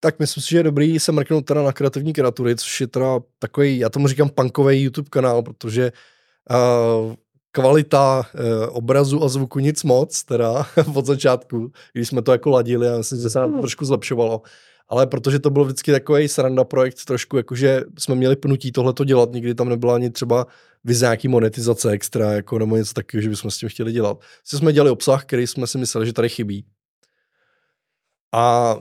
Tak 0.00 0.18
myslím 0.18 0.42
si, 0.42 0.50
že 0.50 0.58
je 0.58 0.62
dobrý 0.62 1.00
se 1.00 1.12
mrknout 1.12 1.44
teda 1.44 1.62
na 1.62 1.72
kreativní 1.72 2.12
kreatury, 2.12 2.56
což 2.56 2.80
je 2.80 2.86
teda 2.86 3.20
takový, 3.38 3.78
já 3.78 3.88
tomu 3.88 4.08
říkám 4.08 4.28
punkový 4.28 4.82
YouTube 4.82 5.08
kanál, 5.10 5.42
protože 5.42 5.92
uh, 6.50 7.14
kvalita 7.50 8.18
uh, 8.34 8.76
obrazu 8.76 9.24
a 9.24 9.28
zvuku 9.28 9.58
nic 9.58 9.84
moc, 9.84 10.24
teda 10.24 10.66
od 10.94 11.06
začátku, 11.06 11.72
když 11.92 12.08
jsme 12.08 12.22
to 12.22 12.32
jako 12.32 12.50
ladili, 12.50 12.88
a 12.88 12.96
myslím, 12.96 13.20
že 13.20 13.30
se 13.30 13.38
nám 13.38 13.52
to 13.52 13.58
trošku 13.58 13.84
zlepšovalo. 13.84 14.42
Ale 14.88 15.06
protože 15.06 15.38
to 15.38 15.50
byl 15.50 15.64
vždycky 15.64 15.92
takový 15.92 16.28
sranda 16.28 16.64
projekt, 16.64 17.04
trošku 17.04 17.36
jakože 17.36 17.82
jsme 17.98 18.14
měli 18.14 18.36
pnutí 18.36 18.72
tohle 18.72 18.92
to 18.92 19.04
dělat, 19.04 19.32
nikdy 19.32 19.54
tam 19.54 19.68
nebyla 19.68 19.94
ani 19.94 20.10
třeba 20.10 20.46
vize 20.84 21.06
nějaký 21.06 21.28
monetizace 21.28 21.90
extra, 21.90 22.32
jako 22.32 22.58
nebo 22.58 22.76
něco 22.76 22.94
takového, 22.94 23.22
že 23.22 23.28
bychom 23.28 23.50
s 23.50 23.58
tím 23.58 23.68
chtěli 23.68 23.92
dělat. 23.92 24.18
Vlastně 24.18 24.58
jsme 24.58 24.72
dělali 24.72 24.90
obsah, 24.90 25.24
který 25.24 25.46
jsme 25.46 25.66
si 25.66 25.78
mysleli, 25.78 26.06
že 26.06 26.12
tady 26.12 26.28
chybí. 26.28 26.64
A 28.34 28.76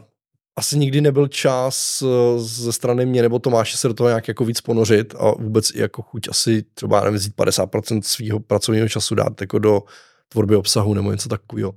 asi 0.55 0.77
nikdy 0.77 1.01
nebyl 1.01 1.27
čas 1.27 2.03
eh, 2.05 2.39
ze 2.39 2.71
strany 2.71 3.05
mě 3.05 3.21
nebo 3.21 3.39
Tomáše 3.39 3.77
se 3.77 3.87
do 3.87 3.93
toho 3.93 4.07
nějak 4.07 4.27
jako 4.27 4.45
víc 4.45 4.61
ponořit 4.61 5.15
a 5.19 5.31
vůbec 5.31 5.71
i 5.75 5.79
jako 5.79 6.01
chuť 6.01 6.29
asi 6.29 6.63
třeba 6.73 7.03
nevím, 7.03 7.19
50% 7.19 8.01
svého 8.01 8.39
pracovního 8.39 8.89
času 8.89 9.15
dát 9.15 9.41
jako 9.41 9.59
do 9.59 9.83
tvorby 10.29 10.55
obsahu 10.55 10.93
nebo 10.93 11.11
něco 11.11 11.29
takového. 11.29 11.75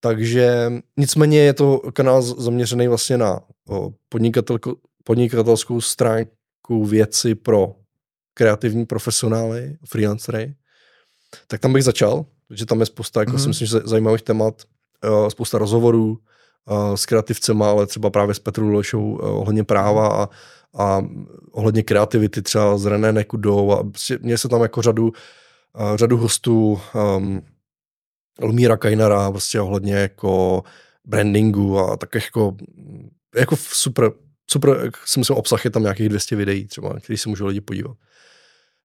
Takže 0.00 0.72
nicméně 0.96 1.38
je 1.38 1.54
to 1.54 1.78
kanál 1.92 2.22
zaměřený 2.22 2.88
vlastně 2.88 3.18
na 3.18 3.40
podnikatelskou 5.04 5.80
stránku 5.80 6.84
věci 6.84 7.34
pro 7.34 7.74
kreativní 8.34 8.86
profesionály, 8.86 9.76
freelancery. 9.84 10.54
Tak 11.46 11.60
tam 11.60 11.72
bych 11.72 11.84
začal, 11.84 12.24
protože 12.48 12.66
tam 12.66 12.80
je 12.80 12.86
spousta, 12.86 13.20
jako 13.20 13.32
mm-hmm. 13.32 13.42
si 13.42 13.48
myslím, 13.48 13.66
že 13.66 13.80
zajímavých 13.84 14.22
témat, 14.22 14.62
eh, 15.04 15.30
spousta 15.30 15.58
rozhovorů, 15.58 16.18
s 16.94 17.06
kreativcema, 17.06 17.70
ale 17.70 17.86
třeba 17.86 18.10
právě 18.10 18.34
s 18.34 18.38
Petrou 18.38 18.68
Lošou 18.68 19.18
eh, 19.22 19.26
ohledně 19.26 19.64
práva 19.64 20.08
a, 20.08 20.28
a 20.82 21.02
ohledně 21.52 21.82
kreativity 21.82 22.42
třeba 22.42 22.78
s 22.78 22.86
René 22.86 23.12
Nekudou 23.12 23.72
a 23.72 23.84
prostě 23.84 24.18
měli 24.22 24.38
se 24.38 24.48
tam 24.48 24.62
jako 24.62 24.82
řadu, 24.82 25.04
uh, 25.04 25.96
řadu 25.96 26.16
hostů 26.16 26.80
um, 27.16 27.42
Lumíra 28.40 28.76
Kajnara 28.76 29.30
prostě 29.30 29.60
ohledně 29.60 29.94
jako 29.94 30.62
brandingu 31.04 31.78
a 31.78 31.96
tak 31.96 32.14
jako, 32.14 32.56
jako 33.36 33.56
super, 33.56 34.10
super, 34.50 34.90
si 35.04 35.18
myslím, 35.18 35.36
obsah 35.36 35.64
je 35.64 35.70
tam 35.70 35.82
nějakých 35.82 36.08
200 36.08 36.36
videí 36.36 36.66
třeba, 36.66 37.00
který 37.00 37.16
si 37.16 37.28
můžou 37.28 37.46
lidi 37.46 37.60
podívat. 37.60 37.96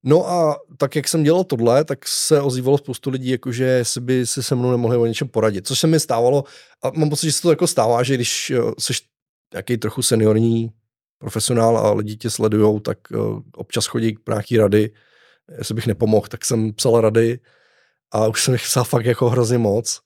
No 0.07 0.29
a 0.29 0.59
tak, 0.77 0.95
jak 0.95 1.07
jsem 1.07 1.23
dělal 1.23 1.43
tohle, 1.43 1.85
tak 1.85 2.07
se 2.07 2.41
ozývalo 2.41 2.77
spoustu 2.77 3.09
lidí, 3.09 3.29
jakože 3.29 3.85
si 3.85 4.01
by 4.01 4.27
si 4.27 4.43
se 4.43 4.55
mnou 4.55 4.71
nemohli 4.71 4.97
o 4.97 5.05
něčem 5.05 5.27
poradit, 5.27 5.67
což 5.67 5.79
se 5.79 5.87
mi 5.87 5.99
stávalo. 5.99 6.43
A 6.83 6.91
mám 6.95 7.09
pocit, 7.09 7.25
že 7.25 7.31
se 7.31 7.41
to 7.41 7.49
jako 7.49 7.67
stává, 7.67 8.03
že 8.03 8.15
když 8.15 8.53
jsi 8.79 8.93
nějaký 9.53 9.77
trochu 9.77 10.01
seniorní 10.01 10.71
profesionál 11.17 11.77
a 11.77 11.93
lidi 11.93 12.17
tě 12.17 12.29
sledujou, 12.29 12.79
tak 12.79 12.97
občas 13.55 13.85
chodí 13.85 14.15
k 14.15 14.29
nějaký 14.29 14.57
rady, 14.57 14.91
jestli 15.57 15.75
bych 15.75 15.87
nepomohl, 15.87 16.27
tak 16.27 16.45
jsem 16.45 16.73
psal 16.73 17.01
rady 17.01 17.39
a 18.11 18.27
už 18.27 18.43
jsem 18.43 18.53
jich 18.53 18.63
psal 18.63 18.83
fakt 18.83 19.05
jako 19.05 19.29
hrozně 19.29 19.57
moc. 19.57 20.01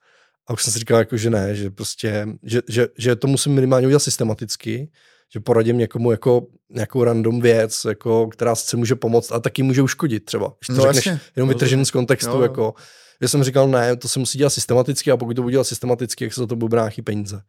A 0.48 0.54
už 0.54 0.64
jsem 0.64 0.74
si 0.74 0.80
říkal, 0.80 1.00
jako, 1.00 1.18
že 1.18 1.30
ne, 1.30 1.56
že 1.56 1.70
prostě, 1.70 2.28
že, 2.44 2.62
že, 2.68 2.88
že 2.98 3.16
to 3.16 3.28
musím 3.28 3.54
minimálně 3.54 3.88
udělat 3.88 4.04
systematicky, 4.04 4.92
že 5.34 5.40
poradím 5.40 5.78
někomu 5.78 6.12
jako 6.12 6.48
nějakou 6.70 7.04
random 7.04 7.42
věc, 7.42 7.86
jako, 7.86 8.28
která 8.28 8.56
se 8.56 8.78
může 8.78 8.96
pomoct 8.96 9.32
a 9.32 9.40
taky 9.40 9.64
může 9.64 9.82
uškodit 9.82 10.26
třeba. 10.26 10.54
Když 10.60 10.68
to 10.68 10.74
no, 10.74 10.82
řekneš 10.82 11.06
jasně. 11.06 11.22
jenom 11.36 11.50
vytržený 11.50 11.86
z 11.86 11.92
kontextu, 11.92 12.36
jo. 12.36 12.42
jako, 12.42 12.74
že 13.22 13.28
jsem 13.28 13.44
říkal, 13.44 13.68
ne, 13.68 13.96
to 13.96 14.08
se 14.08 14.20
musí 14.20 14.38
dělat 14.38 14.50
systematicky 14.50 15.12
a 15.12 15.18
pokud 15.18 15.34
to 15.34 15.42
budu 15.42 15.52
dělat 15.52 15.64
systematicky, 15.64 16.24
jak 16.24 16.34
se 16.34 16.42
za 16.42 16.48
to 16.48 16.56
budou 16.56 16.78
nějaký 16.78 17.02
peníze. 17.02 17.42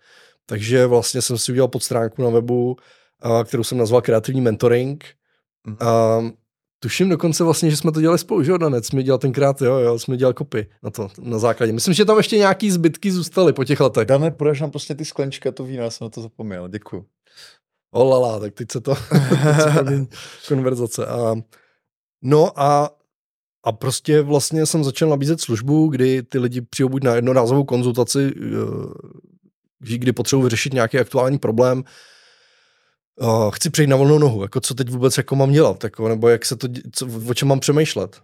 Takže 0.46 0.86
vlastně 0.86 1.22
jsem 1.22 1.38
si 1.38 1.52
udělal 1.52 1.68
podstránku 1.68 2.22
na 2.22 2.30
webu, 2.30 2.76
kterou 3.44 3.64
jsem 3.64 3.78
nazval 3.78 4.02
kreativní 4.02 4.40
mentoring. 4.40 5.04
Mm. 5.66 5.76
A 5.80 6.20
tuším 6.78 7.08
dokonce 7.08 7.44
vlastně, 7.44 7.70
že 7.70 7.76
jsme 7.76 7.92
to 7.92 8.00
dělali 8.00 8.18
spolu, 8.18 8.42
že 8.42 8.58
Danec, 8.58 8.86
jsme 8.86 9.02
dělal 9.02 9.18
tenkrát, 9.18 9.62
jo, 9.62 9.74
jo, 9.74 9.98
jsme 9.98 10.16
dělali 10.16 10.34
kopy 10.34 10.66
na 10.82 10.90
to, 10.90 11.08
na 11.20 11.38
základě. 11.38 11.72
Myslím, 11.72 11.94
že 11.94 12.04
tam 12.04 12.16
ještě 12.16 12.38
nějaký 12.38 12.70
zbytky 12.70 13.12
zůstaly 13.12 13.52
po 13.52 13.64
těch 13.64 13.80
letech. 13.80 14.06
Dane, 14.06 14.30
prodáš 14.30 14.60
nám 14.60 14.70
prostě 14.70 14.94
ty 14.94 15.04
sklenčka, 15.04 15.52
to 15.52 15.64
víno, 15.64 15.82
já 15.82 15.90
jsem 15.90 16.04
na 16.04 16.08
to 16.10 16.22
zapomněl, 16.22 16.68
děkuji. 16.68 17.04
Olala, 17.90 18.40
tak 18.40 18.54
teď 18.54 18.72
se 18.72 18.80
to, 18.80 18.94
konverzace. 20.48 21.06
A, 21.06 21.34
no 22.22 22.60
a, 22.60 22.90
a 23.64 23.72
prostě 23.72 24.22
vlastně 24.22 24.66
jsem 24.66 24.84
začal 24.84 25.08
nabízet 25.08 25.40
službu, 25.40 25.88
kdy 25.88 26.22
ty 26.22 26.38
lidi 26.38 26.60
přijou 26.60 26.88
buď 26.88 27.04
na 27.04 27.14
jednorázovou 27.14 27.64
konzultaci, 27.64 28.34
eh, 28.36 29.98
kdy 29.98 30.12
potřebují 30.12 30.44
vyřešit 30.44 30.72
nějaký 30.72 30.98
aktuální 30.98 31.38
problém, 31.38 31.84
chci 33.50 33.70
přejít 33.70 33.86
na 33.86 33.96
volnou 33.96 34.18
nohu, 34.18 34.42
jako 34.42 34.60
co 34.60 34.74
teď 34.74 34.90
vůbec 34.90 35.16
jako 35.16 35.36
mám 35.36 35.52
dělat, 35.52 35.84
jako, 35.84 36.08
nebo 36.08 36.28
jak 36.28 36.44
se 36.44 36.56
to, 36.56 36.68
co, 36.92 37.08
o 37.28 37.34
čem 37.34 37.48
mám 37.48 37.60
přemýšlet. 37.60 38.20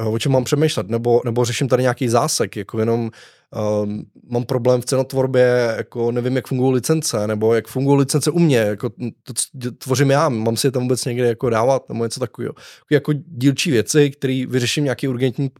Uh, 0.00 0.14
o 0.14 0.18
čem 0.18 0.32
mám 0.32 0.44
přemýšlet, 0.44 0.88
nebo, 0.88 1.20
nebo 1.24 1.44
řeším 1.44 1.68
tady 1.68 1.82
nějaký 1.82 2.08
zásek, 2.08 2.56
jako 2.56 2.78
jenom 2.78 3.10
uh, 3.56 3.88
mám 4.30 4.44
problém 4.44 4.80
v 4.80 4.84
cenotvorbě, 4.84 5.74
jako 5.76 6.12
nevím, 6.12 6.36
jak 6.36 6.46
fungují 6.46 6.74
licence, 6.74 7.26
nebo 7.26 7.54
jak 7.54 7.68
fungují 7.68 7.98
licence 7.98 8.30
u 8.30 8.38
mě, 8.38 8.56
jako 8.56 8.90
to, 9.22 9.32
tvořím 9.78 10.10
já, 10.10 10.28
mám 10.28 10.56
si 10.56 10.66
je 10.66 10.70
tam 10.70 10.82
vůbec 10.82 11.04
někde 11.04 11.26
jako 11.26 11.50
dávat, 11.50 11.88
nebo 11.88 12.04
něco 12.04 12.20
takového. 12.20 12.54
Jako 12.90 13.12
dílčí 13.12 13.70
věci, 13.70 14.10
které 14.10 14.44
vyřeším 14.48 14.84
nějaký 14.84 15.08
urgentní, 15.08 15.50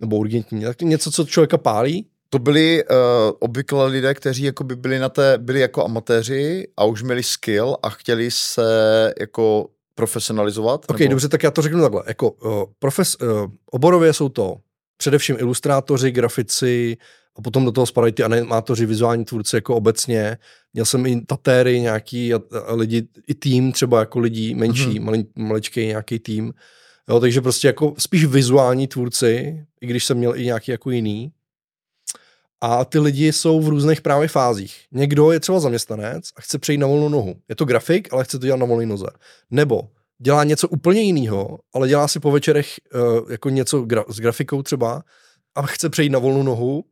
nebo 0.00 0.16
urgentní, 0.16 0.64
něco, 0.82 1.10
co 1.10 1.24
člověka 1.24 1.58
pálí, 1.58 2.08
to 2.30 2.38
byli 2.38 2.84
uh, 2.84 2.96
obvykle 3.40 3.86
lidé, 3.86 4.14
kteří 4.14 4.42
jako 4.42 4.64
by 4.64 4.76
byli 4.76 4.98
na 4.98 5.08
té, 5.08 5.38
byli 5.38 5.60
jako 5.60 5.84
amatéři 5.84 6.68
a 6.76 6.84
už 6.84 7.02
měli 7.02 7.22
skill 7.22 7.76
a 7.82 7.90
chtěli 7.90 8.30
se 8.30 9.14
jako 9.20 9.68
profesionalizovat? 9.98 10.84
Ok, 10.88 11.00
nebo? 11.00 11.10
dobře, 11.10 11.28
tak 11.28 11.42
já 11.42 11.50
to 11.50 11.62
řeknu 11.62 11.80
takhle. 11.80 12.02
Jako, 12.06 12.30
uh, 12.30 12.64
profes, 12.78 13.16
uh, 13.16 13.50
oborově 13.70 14.12
jsou 14.12 14.28
to 14.28 14.56
především 14.96 15.36
ilustrátoři, 15.38 16.10
grafici 16.10 16.96
a 17.36 17.42
potom 17.42 17.64
do 17.64 17.72
toho 17.72 17.86
spadají 17.86 18.12
ty 18.12 18.22
animátoři, 18.22 18.86
vizuální 18.86 19.24
tvůrci 19.24 19.56
jako 19.56 19.76
obecně. 19.76 20.38
Měl 20.72 20.84
jsem 20.84 21.06
i 21.06 21.20
tatéry 21.26 21.80
nějaký 21.80 22.34
a, 22.34 22.40
a 22.66 22.74
lidi, 22.74 23.08
i 23.28 23.34
tým 23.34 23.72
třeba 23.72 24.00
jako 24.00 24.18
lidí 24.18 24.54
menší, 24.54 25.00
mm-hmm. 25.00 25.26
maličký 25.36 25.86
nějaký 25.86 26.18
tým. 26.18 26.54
Jo, 27.08 27.20
takže 27.20 27.40
prostě 27.40 27.66
jako 27.66 27.94
spíš 27.98 28.24
vizuální 28.24 28.86
tvůrci, 28.86 29.64
i 29.80 29.86
když 29.86 30.04
jsem 30.04 30.18
měl 30.18 30.36
i 30.36 30.44
nějaký 30.44 30.70
jako 30.70 30.90
jiný. 30.90 31.32
A 32.60 32.84
ty 32.84 32.98
lidi 32.98 33.32
jsou 33.32 33.60
v 33.60 33.68
různých 33.68 34.00
právě 34.00 34.28
fázích. 34.28 34.84
Někdo 34.92 35.32
je 35.32 35.40
třeba 35.40 35.60
zaměstnanec 35.60 36.30
a 36.36 36.40
chce 36.40 36.58
přejít 36.58 36.78
na 36.78 36.86
volnou 36.86 37.08
nohu. 37.08 37.34
Je 37.48 37.56
to 37.56 37.64
grafik, 37.64 38.12
ale 38.12 38.24
chce 38.24 38.38
to 38.38 38.46
dělat 38.46 38.60
na 38.60 38.66
volné 38.66 38.86
noze. 38.86 39.06
Nebo 39.50 39.88
dělá 40.18 40.44
něco 40.44 40.68
úplně 40.68 41.00
jiného, 41.00 41.58
ale 41.74 41.88
dělá 41.88 42.08
si 42.08 42.20
po 42.20 42.30
večerech 42.30 42.74
uh, 42.94 43.32
jako 43.32 43.50
něco 43.50 43.82
gra- 43.82 44.04
s 44.08 44.20
grafikou 44.20 44.62
třeba 44.62 45.02
a 45.54 45.62
chce 45.62 45.88
přejít 45.88 46.10
na 46.10 46.18
volnou 46.18 46.42
nohu. 46.42 46.84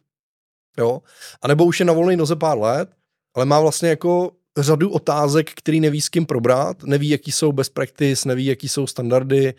Jo? 0.78 1.02
A 1.42 1.48
nebo 1.48 1.64
už 1.64 1.80
je 1.80 1.86
na 1.86 1.92
volné 1.92 2.16
noze 2.16 2.36
pár 2.36 2.58
let, 2.58 2.88
ale 3.34 3.44
má 3.44 3.60
vlastně 3.60 3.88
jako 3.88 4.30
řadu 4.58 4.90
otázek, 4.90 5.50
který 5.54 5.80
neví 5.80 6.00
s 6.00 6.08
kým 6.08 6.26
probrat, 6.26 6.82
neví, 6.82 7.08
jaký 7.08 7.32
jsou 7.32 7.52
best 7.52 7.74
practice, 7.74 8.28
neví, 8.28 8.46
jaký 8.46 8.68
jsou 8.68 8.86
standardy 8.86 9.54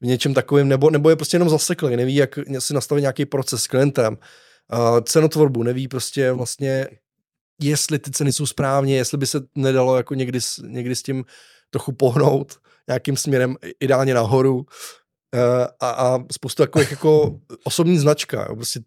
v 0.00 0.06
něčem 0.06 0.34
takovém, 0.34 0.68
nebo, 0.68 0.90
nebo 0.90 1.10
je 1.10 1.16
prostě 1.16 1.34
jenom 1.34 1.48
zaseklý, 1.48 1.96
neví, 1.96 2.14
jak 2.14 2.38
si 2.58 2.74
nastavit 2.74 3.00
nějaký 3.00 3.26
proces 3.26 3.62
s 3.62 3.66
klientem 3.66 4.18
cenotvorbu, 5.02 5.62
neví 5.62 5.88
prostě 5.88 6.32
vlastně, 6.32 6.88
jestli 7.60 7.98
ty 7.98 8.10
ceny 8.10 8.32
jsou 8.32 8.46
správně, 8.46 8.96
jestli 8.96 9.18
by 9.18 9.26
se 9.26 9.40
nedalo 9.54 9.96
jako 9.96 10.14
někdy, 10.14 10.38
někdy 10.62 10.96
s 10.96 11.02
tím 11.02 11.24
trochu 11.70 11.92
pohnout 11.92 12.58
nějakým 12.88 13.16
směrem, 13.16 13.56
ideálně 13.80 14.14
nahoru. 14.14 14.56
Uh, 14.56 15.66
a, 15.80 15.90
a 15.90 16.24
spoustu 16.32 16.62
takových 16.62 16.90
jako 16.90 17.40
osobní 17.64 17.98
značka, 17.98 18.46
jo, 18.48 18.56
prostě 18.56 18.80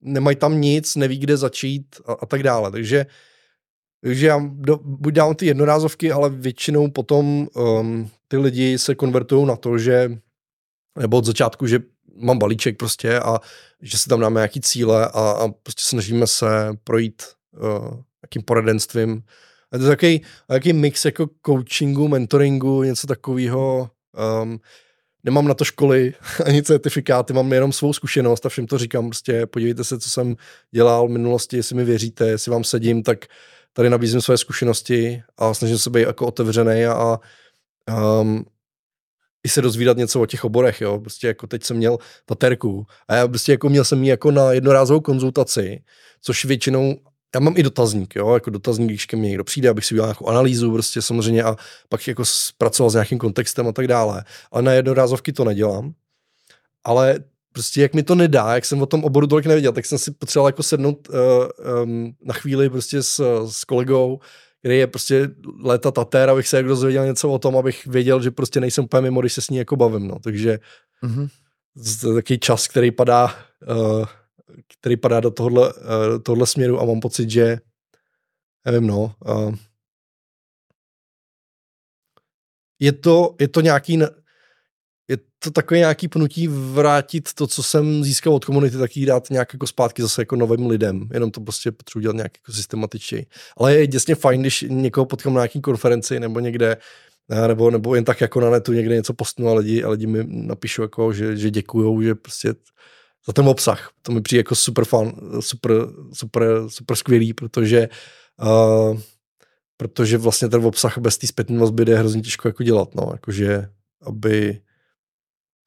nemají 0.00 0.36
tam 0.36 0.60
nic, 0.60 0.96
neví, 0.96 1.18
kde 1.18 1.36
začít 1.36 1.86
a, 2.06 2.12
a 2.12 2.26
tak 2.26 2.42
dále, 2.42 2.70
takže 2.70 3.06
takže 4.00 4.26
já 4.26 4.50
do, 4.52 4.78
buď 4.82 5.14
dám 5.14 5.34
ty 5.34 5.46
jednorázovky, 5.46 6.12
ale 6.12 6.30
většinou 6.30 6.90
potom 6.90 7.48
um, 7.54 8.10
ty 8.28 8.36
lidi 8.36 8.78
se 8.78 8.94
konvertují 8.94 9.46
na 9.46 9.56
to, 9.56 9.78
že 9.78 10.18
nebo 10.98 11.16
od 11.16 11.24
začátku, 11.24 11.66
že 11.66 11.78
mám 12.18 12.38
balíček 12.38 12.76
prostě 12.76 13.20
a 13.20 13.40
že 13.82 13.98
si 13.98 14.08
tam 14.08 14.20
dáme 14.20 14.38
nějaký 14.38 14.60
cíle 14.60 15.06
a, 15.06 15.30
a 15.30 15.48
prostě 15.48 15.82
snažíme 15.84 16.26
se 16.26 16.46
projít 16.84 17.22
uh, 17.52 18.00
nějakým 18.22 18.42
poradenstvím. 18.44 19.22
A 19.72 19.78
to 19.78 19.84
je 19.84 19.88
takový, 19.88 20.22
takový 20.46 20.72
mix 20.72 21.04
jako 21.04 21.30
coachingu, 21.46 22.08
mentoringu, 22.08 22.82
něco 22.82 23.06
takového. 23.06 23.90
Um, 24.42 24.60
nemám 25.24 25.48
na 25.48 25.54
to 25.54 25.64
školy 25.64 26.14
ani 26.44 26.62
certifikáty, 26.62 27.32
mám 27.32 27.52
jenom 27.52 27.72
svou 27.72 27.92
zkušenost 27.92 28.46
a 28.46 28.48
všem 28.48 28.66
to 28.66 28.78
říkám, 28.78 29.08
prostě 29.08 29.46
podívejte 29.46 29.84
se, 29.84 29.98
co 29.98 30.10
jsem 30.10 30.36
dělal 30.70 31.08
v 31.08 31.10
minulosti, 31.10 31.56
jestli 31.56 31.76
mi 31.76 31.84
věříte, 31.84 32.28
jestli 32.28 32.50
vám 32.50 32.64
sedím, 32.64 33.02
tak 33.02 33.26
tady 33.72 33.90
nabízím 33.90 34.20
své 34.20 34.38
zkušenosti 34.38 35.22
a 35.36 35.54
snažím 35.54 35.78
se 35.78 35.90
být 35.90 36.00
jako 36.00 36.26
otevřený 36.26 36.84
a 36.86 37.18
um, 38.20 38.44
i 39.48 39.50
se 39.50 39.62
dozvídat 39.62 39.96
něco 39.96 40.20
o 40.20 40.26
těch 40.26 40.44
oborech, 40.44 40.80
jo. 40.80 40.98
Prostě 41.00 41.26
jako 41.26 41.46
teď 41.46 41.64
jsem 41.64 41.76
měl 41.76 41.98
taterku 42.26 42.86
a 43.08 43.14
já 43.14 43.28
prostě 43.28 43.52
jako 43.52 43.68
měl 43.68 43.84
jsem 43.84 44.04
ji 44.04 44.10
jako 44.10 44.30
na 44.30 44.52
jednorázovou 44.52 45.00
konzultaci, 45.00 45.82
což 46.22 46.44
většinou 46.44 46.96
já 47.34 47.40
mám 47.40 47.54
i 47.56 47.62
dotazník, 47.62 48.16
jo, 48.16 48.34
jako 48.34 48.50
dotazník, 48.50 48.88
když 48.88 49.06
ke 49.06 49.16
mně 49.16 49.28
někdo 49.28 49.44
přijde, 49.44 49.68
abych 49.68 49.84
si 49.84 49.94
udělal 49.94 50.08
nějakou 50.08 50.26
analýzu 50.26 50.72
prostě 50.72 51.02
samozřejmě 51.02 51.42
a 51.42 51.56
pak 51.88 52.08
jako 52.08 52.22
pracoval 52.58 52.90
s 52.90 52.94
nějakým 52.94 53.18
kontextem 53.18 53.68
a 53.68 53.72
tak 53.72 53.88
dále. 53.88 54.24
Ale 54.50 54.62
na 54.62 54.72
jednorázovky 54.72 55.32
to 55.32 55.44
nedělám. 55.44 55.92
Ale 56.84 57.18
prostě 57.52 57.82
jak 57.82 57.94
mi 57.94 58.02
to 58.02 58.14
nedá, 58.14 58.54
jak 58.54 58.64
jsem 58.64 58.82
o 58.82 58.86
tom 58.86 59.04
oboru 59.04 59.26
tolik 59.26 59.46
nevěděl, 59.46 59.72
tak 59.72 59.86
jsem 59.86 59.98
si 59.98 60.10
potřeboval 60.10 60.48
jako 60.48 60.62
sednout 60.62 61.08
uh, 61.08 61.16
um, 61.82 62.12
na 62.22 62.34
chvíli 62.34 62.70
prostě 62.70 63.02
s, 63.02 63.44
s 63.50 63.64
kolegou, 63.64 64.20
který 64.58 64.78
je 64.78 64.86
prostě 64.86 65.30
léta 65.62 65.90
tatér, 65.90 66.30
abych 66.30 66.48
se 66.48 66.56
jak 66.56 66.66
dozvěděl 66.66 67.06
něco 67.06 67.30
o 67.30 67.38
tom, 67.38 67.56
abych 67.56 67.86
věděl, 67.86 68.22
že 68.22 68.30
prostě 68.30 68.60
nejsem 68.60 68.84
úplně 68.84 69.00
mimo, 69.00 69.20
když 69.20 69.32
se 69.32 69.40
s 69.40 69.50
ní 69.50 69.56
jako 69.56 69.76
bavím, 69.76 70.08
no. 70.08 70.18
Takže 70.18 70.58
mm-hmm. 71.02 71.28
to 72.00 72.08
je 72.08 72.14
takový 72.14 72.38
čas, 72.38 72.68
který 72.68 72.90
padá, 72.90 73.34
uh, 73.68 74.06
který 74.78 74.96
padá 74.96 75.20
do 75.20 75.30
tohohle, 75.30 75.74
uh, 75.74 75.82
tohohle 76.22 76.46
směru 76.46 76.80
a 76.80 76.84
mám 76.84 77.00
pocit, 77.00 77.30
že 77.30 77.58
nevím, 78.64 78.86
no, 78.86 79.14
uh, 79.26 79.54
je 82.78 82.92
to, 82.92 83.36
je 83.40 83.48
to 83.48 83.60
nějaký, 83.60 83.98
je 85.08 85.18
to 85.38 85.50
takové 85.50 85.78
nějaký 85.78 86.08
pnutí 86.08 86.48
vrátit 86.48 87.28
to, 87.34 87.46
co 87.46 87.62
jsem 87.62 88.04
získal 88.04 88.34
od 88.34 88.44
komunity, 88.44 88.76
taky 88.76 89.06
dát 89.06 89.30
nějak 89.30 89.52
jako 89.52 89.66
zpátky 89.66 90.02
zase 90.02 90.22
jako 90.22 90.36
novým 90.36 90.66
lidem. 90.66 91.08
Jenom 91.12 91.30
to 91.30 91.40
prostě 91.40 91.72
potřebuji 91.72 92.02
dělat 92.02 92.16
nějak 92.16 92.32
jako 92.38 92.52
systematičtěji. 92.52 93.26
Ale 93.56 93.74
je 93.74 93.86
děsně 93.86 94.14
fajn, 94.14 94.40
když 94.40 94.64
někoho 94.68 95.06
potkám 95.06 95.34
na 95.34 95.40
nějaký 95.40 95.60
konferenci 95.60 96.20
nebo 96.20 96.40
někde, 96.40 96.76
eh, 97.30 97.48
nebo, 97.48 97.70
nebo 97.70 97.94
jen 97.94 98.04
tak 98.04 98.20
jako 98.20 98.40
na 98.40 98.50
netu 98.50 98.72
někde 98.72 98.94
něco 98.94 99.14
postnu 99.14 99.48
a 99.48 99.54
lidi, 99.54 99.84
a 99.84 99.88
lidi 99.90 100.06
mi 100.06 100.24
napíšou, 100.26 100.82
jako, 100.82 101.12
že, 101.12 101.36
že 101.36 101.50
děkujou, 101.50 102.02
že 102.02 102.14
prostě 102.14 102.54
za 103.26 103.32
ten 103.32 103.48
obsah. 103.48 103.90
To 104.02 104.12
mi 104.12 104.20
přijde 104.20 104.40
jako 104.40 104.54
super 104.54 104.84
fun, 104.84 105.12
super, 105.40 105.72
super, 106.12 106.44
super 106.68 106.96
skvělý, 106.96 107.32
protože 107.32 107.88
uh, 108.42 108.98
protože 109.76 110.18
vlastně 110.18 110.48
ten 110.48 110.64
obsah 110.64 110.98
bez 110.98 111.18
té 111.18 111.26
zpětné 111.26 111.58
vazby 111.58 111.84
jde 111.84 111.98
hrozně 111.98 112.22
těžko 112.22 112.48
jako 112.48 112.62
dělat, 112.62 112.94
no, 112.94 113.08
jakože 113.12 113.68
aby 114.02 114.60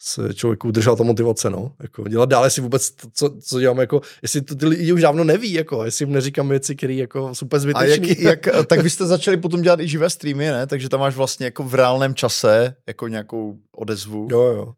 se 0.03 0.33
člověku 0.33 0.67
udržela 0.67 0.95
ta 0.95 1.03
motivace, 1.03 1.49
no. 1.49 1.71
Jako 1.81 2.07
dělat 2.07 2.30
dále 2.30 2.49
si 2.49 2.61
vůbec, 2.61 2.91
to, 2.91 3.07
co, 3.13 3.30
co 3.41 3.59
dělám, 3.59 3.77
jako, 3.77 4.01
jestli 4.21 4.41
to 4.41 4.55
ty 4.55 4.65
lidi 4.65 4.93
už 4.93 5.01
dávno 5.01 5.23
neví, 5.23 5.53
jako, 5.53 5.85
jestli 5.85 6.05
jim 6.05 6.13
neříkám 6.13 6.49
věci, 6.49 6.75
které 6.75 6.93
jako 6.93 7.35
jsou 7.35 7.45
úplně 7.45 7.59
zbytečný. 7.59 8.09
A 8.09 8.19
jak, 8.19 8.45
jak, 8.45 8.65
tak 8.67 8.80
vy 8.80 8.89
jste 8.89 9.05
začali 9.05 9.38
potom 9.38 9.61
dělat 9.61 9.80
i 9.80 9.88
živé 9.88 10.09
streamy, 10.09 10.51
ne? 10.51 10.67
Takže 10.67 10.89
tam 10.89 10.99
máš 10.99 11.15
vlastně 11.15 11.45
jako 11.45 11.63
v 11.63 11.75
reálném 11.75 12.15
čase 12.15 12.75
jako 12.88 13.07
nějakou 13.07 13.57
odezvu. 13.75 14.27
Jo, 14.31 14.41
jo. 14.41 14.73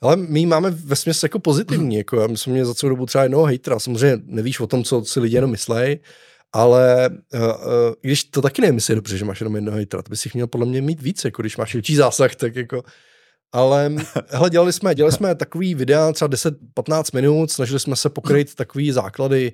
Ale 0.00 0.16
my 0.16 0.46
máme 0.46 0.70
ve 0.70 0.96
směs 0.96 1.22
jako 1.22 1.38
pozitivní, 1.38 1.96
jako 1.96 2.28
my 2.28 2.36
jsme 2.36 2.52
měli 2.52 2.66
za 2.66 2.74
celou 2.74 2.90
dobu 2.90 3.06
třeba 3.06 3.22
jednoho 3.22 3.44
hejtra, 3.44 3.78
samozřejmě 3.78 4.18
nevíš 4.24 4.60
o 4.60 4.66
tom, 4.66 4.84
co 4.84 5.04
si 5.04 5.20
lidi 5.20 5.36
jenom 5.36 5.50
myslej, 5.50 5.98
ale 6.52 7.10
uh, 7.34 7.40
uh, 7.40 7.46
když 8.00 8.24
to 8.24 8.42
taky 8.42 8.62
nemyslí 8.62 8.94
dobře, 8.94 9.18
že 9.18 9.24
máš 9.24 9.40
jenom 9.40 9.54
jednoho 9.54 9.76
hejtra, 9.76 10.02
to 10.02 10.10
bys 10.10 10.24
jich 10.24 10.34
měl 10.34 10.46
podle 10.46 10.66
mě 10.66 10.82
mít 10.82 11.02
víc, 11.02 11.24
jako 11.24 11.42
když 11.42 11.56
máš 11.56 11.72
větší 11.72 11.96
zásah, 11.96 12.34
tak 12.34 12.56
jako 12.56 12.82
ale 13.52 13.92
hele, 14.28 14.50
dělali 14.50 14.72
jsme, 14.72 14.94
dělali 14.94 15.12
jsme 15.12 15.34
takový 15.34 15.74
videa, 15.74 16.12
třeba 16.12 16.28
10-15 16.28 17.02
minut, 17.14 17.50
snažili 17.50 17.80
jsme 17.80 17.96
se 17.96 18.10
pokryt 18.10 18.54
takový 18.54 18.92
základy, 18.92 19.52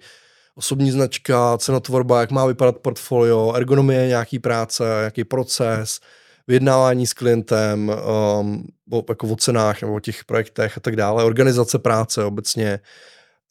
osobní 0.54 0.90
značka, 0.90 1.58
cenotvorba, 1.58 2.20
jak 2.20 2.30
má 2.30 2.46
vypadat 2.46 2.78
portfolio, 2.78 3.52
ergonomie 3.52 4.06
nějaký 4.06 4.38
práce, 4.38 4.84
nějaký 4.84 5.24
proces, 5.24 6.00
vyjednávání 6.46 7.06
s 7.06 7.12
klientem, 7.12 7.92
um, 8.40 8.66
o, 8.92 9.04
jako 9.08 9.28
o 9.28 9.36
cenách 9.36 9.82
nebo 9.82 9.94
o 9.94 10.00
těch 10.00 10.24
projektech 10.24 10.76
a 10.76 10.80
tak 10.80 10.96
dále, 10.96 11.24
organizace 11.24 11.78
práce 11.78 12.24
obecně. 12.24 12.80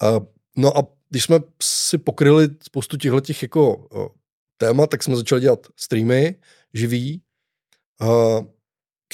Uh, 0.04 0.26
no 0.58 0.78
a 0.78 0.88
když 1.10 1.24
jsme 1.24 1.40
si 1.64 1.98
pokryli 1.98 2.50
spoustu 2.64 2.98
těchto 2.98 3.22
těch 3.22 3.42
jako 3.42 3.76
uh, 3.76 4.08
témat, 4.58 4.90
tak 4.90 5.04
jsme 5.04 5.16
začali 5.16 5.42
dělat 5.42 5.68
streamy 5.76 6.36
živý, 6.74 7.22
uh, 8.02 8.46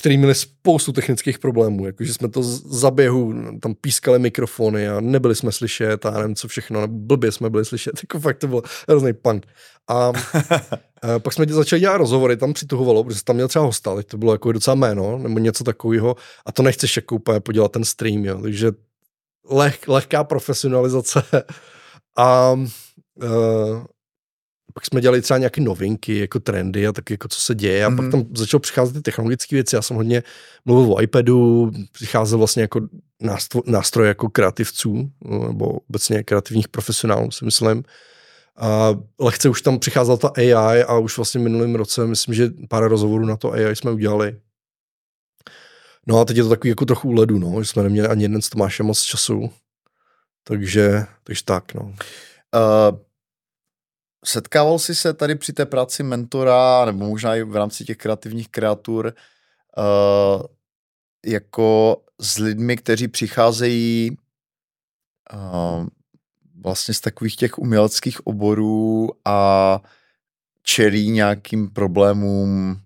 který 0.02 0.18
měli 0.18 0.36
spoustu 0.36 0.92
technických 0.92 1.40
problémů, 1.40 1.86
jakože 1.86 2.14
jsme 2.14 2.30
to 2.30 2.44
z 2.44 2.66
zaběhu, 2.66 3.34
tam 3.60 3.76
pískali 3.76 4.20
mikrofony 4.20 4.90
a 4.90 5.00
nebyli 5.00 5.36
jsme 5.36 5.52
slyšet 5.52 6.06
a 6.06 6.12
nevím 6.12 6.36
co 6.36 6.48
všechno, 6.48 6.88
blbě 6.88 7.32
jsme 7.32 7.50
byli 7.50 7.66
slyšet, 7.66 7.92
jako 8.04 8.20
fakt 8.20 8.38
to 8.38 8.48
bylo 8.48 8.62
hrozný 8.90 9.14
punk. 9.14 9.46
A, 9.88 9.94
a 9.96 11.20
pak 11.20 11.34
jsme 11.34 11.46
začali 11.46 11.80
dělat 11.80 11.98
rozhovory, 11.98 12.38
tam 12.38 12.54
přituhovalo, 12.54 13.04
protože 13.04 13.24
tam 13.24 13.36
měl 13.36 13.48
třeba 13.48 13.66
hosta, 13.66 14.04
to 14.04 14.18
bylo 14.18 14.32
jako 14.32 14.52
docela 14.52 14.76
jméno, 14.76 15.18
nebo 15.18 15.40
něco 15.40 15.64
takového 15.64 16.16
a 16.46 16.52
to 16.52 16.64
nechceš 16.64 16.96
jako 16.96 17.16
úplně 17.16 17.40
podělat 17.40 17.72
ten 17.72 17.84
stream, 17.84 18.26
jo, 18.26 18.42
takže 18.42 18.72
leh, 19.50 19.88
lehká 19.88 20.24
profesionalizace 20.24 21.24
a 22.18 22.52
uh, 22.52 23.86
pak 24.74 24.86
jsme 24.86 25.02
dělali 25.02 25.22
třeba 25.22 25.38
nějaké 25.38 25.62
novinky, 25.62 26.20
jako 26.20 26.40
trendy 26.40 26.88
a 26.88 26.92
tak 26.92 27.10
jako 27.10 27.28
co 27.28 27.40
se 27.40 27.56
děje 27.56 27.86
a 27.86 27.90
mm-hmm. 27.90 27.96
pak 27.96 28.06
mhm. 28.06 28.12
tam 28.12 28.36
začalo 28.36 28.60
přicházet 28.60 28.94
ty 28.94 29.02
technologické 29.02 29.56
věci. 29.56 29.76
Já 29.76 29.82
jsem 29.82 29.98
hodně 29.98 30.24
mluvil 30.66 30.94
o 30.94 31.02
iPadu, 31.02 31.72
přicházel 31.92 32.38
vlastně 32.38 32.62
jako 32.62 32.82
nástroj, 33.22 33.64
nástroj 33.66 34.08
jako 34.08 34.30
kreativců 34.30 35.12
nebo 35.48 35.80
obecně 35.90 36.24
kreativních 36.24 36.68
profesionálů, 36.68 37.32
si 37.32 37.46
myslím. 37.46 37.84
A 38.58 39.00
lehce 39.20 39.50
už 39.50 39.62
tam 39.62 39.80
přicházela 39.80 40.18
ta 40.18 40.32
AI 40.38 40.84
a 40.84 40.98
už 40.98 41.18
vlastně 41.18 41.42
minulým 41.42 41.76
roce, 41.76 42.08
myslím, 42.08 42.36
že 42.36 42.50
pár 42.70 42.88
rozhovorů 42.88 43.26
na 43.26 43.38
to 43.38 43.52
AI 43.52 43.76
jsme 43.76 43.92
udělali. 43.92 44.36
No 46.08 46.20
a 46.20 46.26
teď 46.26 46.38
je 46.38 46.44
to 46.44 46.50
takový 46.50 46.70
jako 46.70 46.86
trochu 46.86 47.12
ledu, 47.12 47.40
no, 47.40 47.64
že 47.64 47.70
jsme 47.70 47.84
neměli 47.84 48.08
ani 48.08 48.24
jeden 48.24 48.42
s 48.42 48.50
Tomášem 48.50 48.86
moc 48.86 49.02
času. 49.02 49.52
Takže, 50.44 51.06
takže 51.24 51.44
tak, 51.44 51.74
no. 51.74 51.82
Uh, 51.82 53.00
Setkával 54.26 54.80
jsi 54.80 54.96
se 54.96 55.14
tady 55.14 55.36
při 55.36 55.54
té 55.54 55.66
práci 55.66 56.04
mentora, 56.04 56.86
nebo 56.86 57.10
možná 57.10 57.36
i 57.36 57.44
v 57.44 57.56
rámci 57.56 57.86
těch 57.86 57.98
kreativních 57.98 58.50
kreatur, 58.50 59.14
uh, 59.78 60.44
jako 61.26 62.02
s 62.22 62.38
lidmi, 62.38 62.78
kteří 62.78 63.08
přicházejí 63.08 64.18
uh, 65.34 65.88
vlastně 66.62 66.94
z 66.94 67.00
takových 67.00 67.36
těch 67.36 67.60
uměleckých 67.60 68.28
oborů 68.28 69.10
a 69.26 69.80
čelí 70.64 71.10
nějakým 71.10 71.70
problémům, 71.70 72.82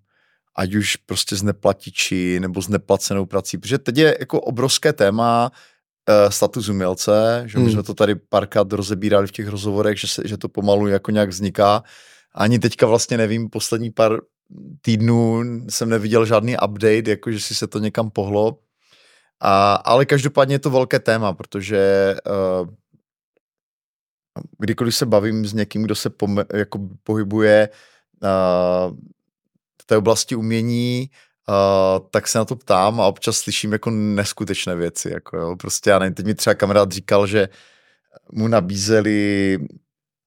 ať 0.55 0.75
už 0.75 0.95
prostě 0.95 1.35
z 1.35 1.43
neplatiči 1.43 2.39
nebo 2.39 2.61
s 2.61 2.67
neplacenou 2.67 3.25
prací, 3.25 3.57
protože 3.57 3.77
teď 3.77 3.97
je 3.97 4.17
jako 4.19 4.41
obrovské 4.41 4.93
téma 4.93 5.51
uh, 6.09 6.29
status 6.29 6.69
umělce, 6.69 7.43
že 7.45 7.57
hmm. 7.57 7.65
my 7.67 7.73
jsme 7.73 7.83
to 7.83 7.93
tady 7.93 8.15
párkrát 8.15 8.73
rozebírali 8.73 9.27
v 9.27 9.31
těch 9.31 9.47
rozhovorech, 9.47 9.99
že, 9.99 10.07
se, 10.07 10.21
že 10.25 10.37
to 10.37 10.49
pomalu 10.49 10.87
jako 10.87 11.11
nějak 11.11 11.29
vzniká. 11.29 11.83
Ani 12.35 12.59
teďka 12.59 12.85
vlastně 12.85 13.17
nevím, 13.17 13.49
poslední 13.49 13.91
pár 13.91 14.19
týdnů 14.81 15.43
jsem 15.69 15.89
neviděl 15.89 16.25
žádný 16.25 16.55
update, 16.57 17.09
jako 17.09 17.31
že 17.31 17.39
si 17.39 17.55
se 17.55 17.67
to 17.67 17.79
někam 17.79 18.09
pohlo. 18.11 18.59
A, 19.39 19.73
ale 19.73 20.05
každopádně 20.05 20.55
je 20.55 20.59
to 20.59 20.69
velké 20.69 20.99
téma, 20.99 21.33
protože 21.33 22.15
uh, 22.27 22.67
kdykoliv 24.59 24.95
se 24.95 25.05
bavím 25.05 25.45
s 25.45 25.53
někým, 25.53 25.83
kdo 25.83 25.95
se 25.95 26.09
pome, 26.09 26.45
jako 26.53 26.79
pohybuje 27.03 27.69
uh, 28.23 28.97
v 29.81 29.85
té 29.85 29.97
oblasti 29.97 30.35
umění, 30.35 31.09
Uh, 31.49 32.07
tak 32.11 32.27
se 32.27 32.37
na 32.37 32.45
to 32.45 32.55
ptám 32.55 33.01
a 33.01 33.07
občas 33.07 33.37
slyším 33.37 33.71
jako 33.71 33.89
neskutečné 33.91 34.75
věci. 34.75 35.09
Jako 35.09 35.37
jo. 35.37 35.55
Prostě 35.55 35.89
já 35.89 35.99
nevím, 35.99 36.13
teď 36.13 36.25
mi 36.25 36.35
třeba 36.35 36.53
kamarád 36.53 36.91
říkal, 36.91 37.27
že 37.27 37.49
mu 38.31 38.47
nabízeli, 38.47 39.59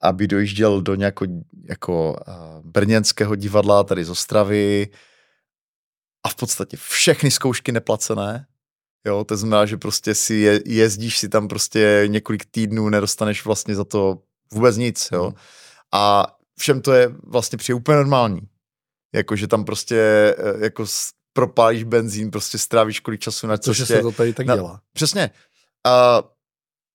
aby 0.02 0.28
dojížděl 0.28 0.82
do 0.82 0.94
nějakého 0.94 1.32
jako, 1.68 2.10
uh, 2.28 2.60
brněnského 2.62 3.36
divadla 3.36 3.84
tady 3.84 4.04
z 4.04 4.10
Ostravy 4.10 4.88
a 6.22 6.28
v 6.28 6.34
podstatě 6.34 6.76
všechny 6.76 7.30
zkoušky 7.30 7.72
neplacené. 7.72 8.46
Jo, 9.06 9.24
to 9.24 9.36
znamená, 9.36 9.66
že 9.66 9.76
prostě 9.76 10.14
si 10.14 10.34
je, 10.34 10.60
jezdíš 10.66 11.18
si 11.18 11.28
tam 11.28 11.48
prostě 11.48 12.04
několik 12.06 12.44
týdnů, 12.50 12.88
nedostaneš 12.88 13.44
vlastně 13.44 13.74
za 13.74 13.84
to 13.84 14.18
vůbec 14.52 14.76
nic, 14.76 15.08
jo. 15.12 15.24
Hmm. 15.24 15.34
A 15.92 16.26
všem 16.58 16.82
to 16.82 16.92
je 16.92 17.08
vlastně 17.22 17.58
přijde 17.58 17.74
úplně 17.74 17.96
normální. 17.96 18.40
Jako, 19.14 19.36
že 19.36 19.46
tam 19.46 19.64
prostě 19.64 19.96
eh, 20.38 20.64
jako 20.64 20.84
propálíš 21.32 21.84
benzín, 21.84 22.30
prostě 22.30 22.58
strávíš 22.58 23.00
kolik 23.00 23.20
času 23.20 23.46
na 23.46 23.58
cestě. 23.58 23.86
Což 23.86 23.88
se 23.88 24.02
to 24.02 24.12
tady 24.12 24.32
tak 24.32 24.46
na, 24.46 24.56
dělá. 24.56 24.80
Přesně. 24.92 25.30
A, 25.86 26.22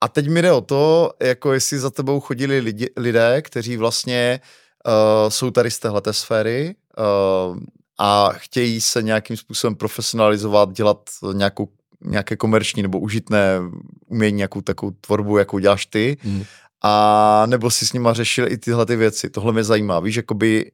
a 0.03 0.07
teď 0.07 0.29
mi 0.29 0.41
jde 0.41 0.51
o 0.51 0.61
to, 0.61 1.11
jako 1.21 1.53
jestli 1.53 1.79
za 1.79 1.89
tebou 1.89 2.19
chodili 2.19 2.59
lidi, 2.59 2.89
lidé, 2.97 3.41
kteří 3.41 3.77
vlastně 3.77 4.39
uh, 4.87 5.29
jsou 5.29 5.51
tady 5.51 5.71
z 5.71 5.79
téhleté 5.79 6.13
sféry 6.13 6.75
uh, 6.97 7.57
a 7.99 8.29
chtějí 8.33 8.81
se 8.81 9.01
nějakým 9.01 9.37
způsobem 9.37 9.75
profesionalizovat, 9.75 10.71
dělat 10.71 11.09
nějakou, 11.33 11.69
nějaké 12.01 12.35
komerční 12.35 12.81
nebo 12.81 12.99
užitné 12.99 13.59
umění, 14.07 14.37
nějakou 14.37 14.61
takovou 14.61 14.91
tvorbu, 15.01 15.37
jakou 15.37 15.59
děláš 15.59 15.85
ty. 15.85 16.17
Hmm. 16.21 16.43
A 16.83 17.43
nebo 17.45 17.71
si 17.71 17.87
s 17.87 17.93
nima 17.93 18.13
řešil 18.13 18.51
i 18.51 18.57
tyhle 18.57 18.85
ty 18.85 18.95
věci. 18.95 19.29
Tohle 19.29 19.53
mě 19.53 19.63
zajímá. 19.63 19.99
Víš, 19.99 20.15
jakoby 20.15 20.71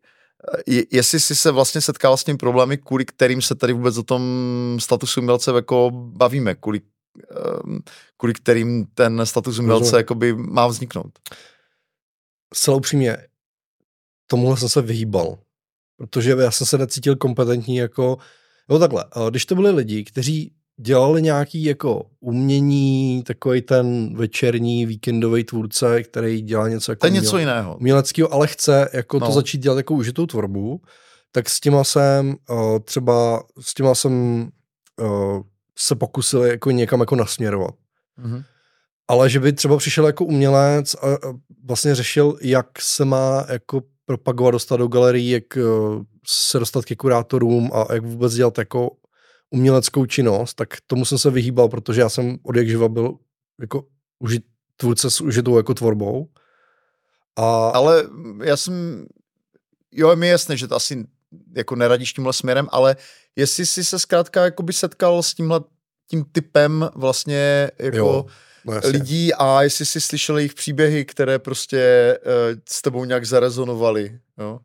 jestli 0.91 1.19
jsi 1.19 1.35
se 1.35 1.51
vlastně 1.51 1.81
setkal 1.81 2.17
s 2.17 2.23
tím 2.23 2.37
problémy, 2.37 2.77
kvůli 2.77 3.05
kterým 3.05 3.41
se 3.41 3.55
tady 3.55 3.73
vůbec 3.73 3.97
o 3.97 4.03
tom 4.03 4.23
statusu 4.81 5.21
umělce 5.21 5.51
jako 5.51 5.91
bavíme, 5.93 6.55
kvůli, 6.55 6.81
ehm, 7.31 7.79
kvůli 8.17 8.33
kterým 8.33 8.85
ten 8.85 9.25
status 9.25 9.59
umělce 9.59 9.97
jakoby 9.97 10.33
má 10.33 10.67
vzniknout. 10.67 11.19
Zcela 12.53 12.77
upřímně, 12.77 13.17
tomuhle 14.27 14.57
jsem 14.57 14.69
se 14.69 14.81
vyhýbal, 14.81 15.39
protože 15.97 16.31
já 16.39 16.51
jsem 16.51 16.67
se 16.67 16.77
necítil 16.77 17.15
kompetentní 17.15 17.75
jako, 17.75 18.17
jo 18.69 18.79
takhle, 18.79 19.05
když 19.29 19.45
to 19.45 19.55
byli 19.55 19.71
lidi, 19.71 20.03
kteří 20.03 20.53
dělali 20.81 21.21
nějaký 21.21 21.63
jako 21.63 22.05
umění, 22.19 23.23
takový 23.23 23.61
ten 23.61 24.15
večerní 24.15 24.85
víkendový 24.85 25.43
tvůrce, 25.43 26.03
který 26.03 26.41
dělá 26.41 26.69
něco 26.69 26.91
jako 26.91 26.99
to 26.99 27.07
je 27.07 27.11
něco 27.11 27.35
uměle, 27.35 27.41
jiného. 27.41 27.77
uměleckého, 27.77 28.33
ale 28.33 28.47
chce 28.47 28.89
jako 28.93 29.19
no. 29.19 29.27
to 29.27 29.31
začít 29.31 29.61
dělat 29.61 29.77
jako 29.77 29.93
užitou 29.93 30.25
tvorbu, 30.25 30.81
tak 31.31 31.49
s 31.49 31.59
těma 31.59 31.83
jsem 31.83 32.35
uh, 32.49 32.79
třeba, 32.79 33.43
s 33.59 33.73
těma 33.73 33.95
jsem 33.95 34.41
uh, 35.01 35.41
se 35.77 35.95
pokusil 35.95 36.43
jako 36.43 36.71
někam 36.71 36.99
jako 36.99 37.15
nasměrovat. 37.15 37.75
Mm-hmm. 38.23 38.43
Ale 39.07 39.29
že 39.29 39.39
by 39.39 39.53
třeba 39.53 39.77
přišel 39.77 40.05
jako 40.07 40.25
umělec 40.25 40.95
a, 40.95 41.07
a 41.13 41.33
vlastně 41.63 41.95
řešil, 41.95 42.37
jak 42.41 42.67
se 42.79 43.05
má 43.05 43.45
jako 43.49 43.81
propagovat, 44.05 44.51
dostat 44.51 44.77
do 44.77 44.87
galerii, 44.87 45.31
jak 45.31 45.43
uh, 45.57 46.03
se 46.27 46.59
dostat 46.59 46.85
ke 46.85 46.95
kurátorům 46.95 47.71
a 47.73 47.93
jak 47.93 48.05
vůbec 48.05 48.33
dělat 48.33 48.57
jako 48.57 48.89
uměleckou 49.49 50.05
činnost, 50.05 50.53
tak 50.53 50.69
tomu 50.87 51.05
jsem 51.05 51.17
se 51.17 51.29
vyhýbal, 51.29 51.69
protože 51.69 52.01
já 52.01 52.09
jsem 52.09 52.37
od 52.43 52.55
jak 52.55 52.67
živa 52.67 52.89
byl 52.89 53.17
jako 53.61 53.85
užit, 54.19 54.43
tvůrce 54.77 55.09
s 55.09 55.21
užitou 55.21 55.57
jako 55.57 55.73
tvorbou. 55.73 56.29
A... 57.35 57.69
Ale 57.69 58.03
já 58.43 58.57
jsem, 58.57 59.05
jo, 59.91 60.15
mi 60.15 60.27
jasné, 60.27 60.57
že 60.57 60.67
to 60.67 60.75
asi 60.75 61.07
jako 61.55 61.75
neradíš 61.75 62.13
tímhle 62.13 62.33
směrem, 62.33 62.67
ale 62.71 62.95
jestli 63.35 63.65
jsi 63.65 63.85
se 63.85 63.99
zkrátka 63.99 64.43
jakoby 64.43 64.73
setkal 64.73 65.23
s 65.23 65.33
tímhle 65.33 65.61
tím 66.07 66.25
typem 66.31 66.89
vlastně 66.95 67.71
jako 67.79 67.97
jo, 67.97 68.25
no 68.65 68.79
lidí 68.83 69.33
a 69.33 69.61
jestli 69.61 69.85
jsi 69.85 70.01
slyšel 70.01 70.37
jejich 70.37 70.53
příběhy, 70.53 71.05
které 71.05 71.39
prostě 71.39 72.17
uh, 72.25 72.59
s 72.69 72.81
tebou 72.81 73.05
nějak 73.05 73.25
zarezonovaly, 73.25 74.19
jo? 74.37 74.59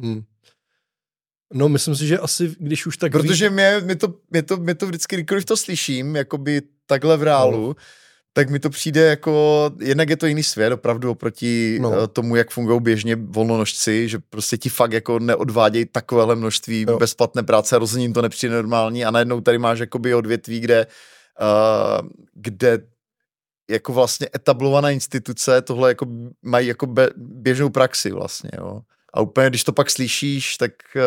Hmm. 0.00 0.24
No, 1.54 1.68
myslím 1.68 1.96
si, 1.96 2.06
že 2.06 2.18
asi, 2.18 2.54
když 2.58 2.86
už 2.86 2.96
tak... 2.96 3.12
Protože 3.12 3.50
mě, 3.50 3.80
mě, 3.84 3.96
to, 3.96 4.14
mě, 4.30 4.42
to, 4.42 4.56
mě 4.56 4.74
to 4.74 4.86
vždycky, 4.86 5.16
kdykoliv 5.16 5.44
to 5.44 5.56
slyším, 5.56 6.16
jakoby 6.16 6.62
takhle 6.86 7.16
v 7.16 7.22
reálu, 7.22 7.68
no. 7.68 7.74
tak 8.32 8.50
mi 8.50 8.58
to 8.58 8.70
přijde 8.70 9.00
jako, 9.00 9.70
jednak 9.80 10.10
je 10.10 10.16
to 10.16 10.26
jiný 10.26 10.42
svět, 10.42 10.72
opravdu 10.72 11.10
oproti 11.10 11.78
no. 11.82 12.02
Eh, 12.02 12.08
tomu, 12.08 12.36
jak 12.36 12.50
fungují 12.50 12.80
běžně 12.80 13.16
volnonožci, 13.16 14.08
že 14.08 14.18
prostě 14.18 14.58
ti 14.58 14.68
fakt 14.68 14.92
jako 14.92 15.18
neodvádějí 15.18 15.84
takovéhle 15.84 16.36
množství 16.36 16.84
jo. 16.88 16.98
bezplatné 16.98 17.42
práce 17.42 17.76
a 17.76 17.78
rozhodně 17.78 18.04
jim 18.04 18.12
to 18.12 18.22
nepřijde 18.22 18.54
normální 18.54 19.04
a 19.04 19.10
najednou 19.10 19.40
tady 19.40 19.58
máš 19.58 19.78
jakoby 19.78 20.14
odvětví, 20.14 20.60
kde, 20.60 20.86
uh, 21.40 22.08
kde 22.34 22.78
jako 23.70 23.92
vlastně 23.92 24.28
etablované 24.34 24.92
instituce 24.92 25.62
tohle 25.62 25.90
jako 25.90 26.06
mají 26.42 26.68
jako 26.68 26.86
be, 26.86 27.10
běžnou 27.16 27.70
praxi 27.70 28.10
vlastně, 28.10 28.50
jo. 28.58 28.80
A 29.16 29.20
úplně, 29.20 29.50
když 29.50 29.64
to 29.64 29.72
pak 29.72 29.90
slyšíš, 29.90 30.56
tak 30.56 30.72
uh, 30.96 31.02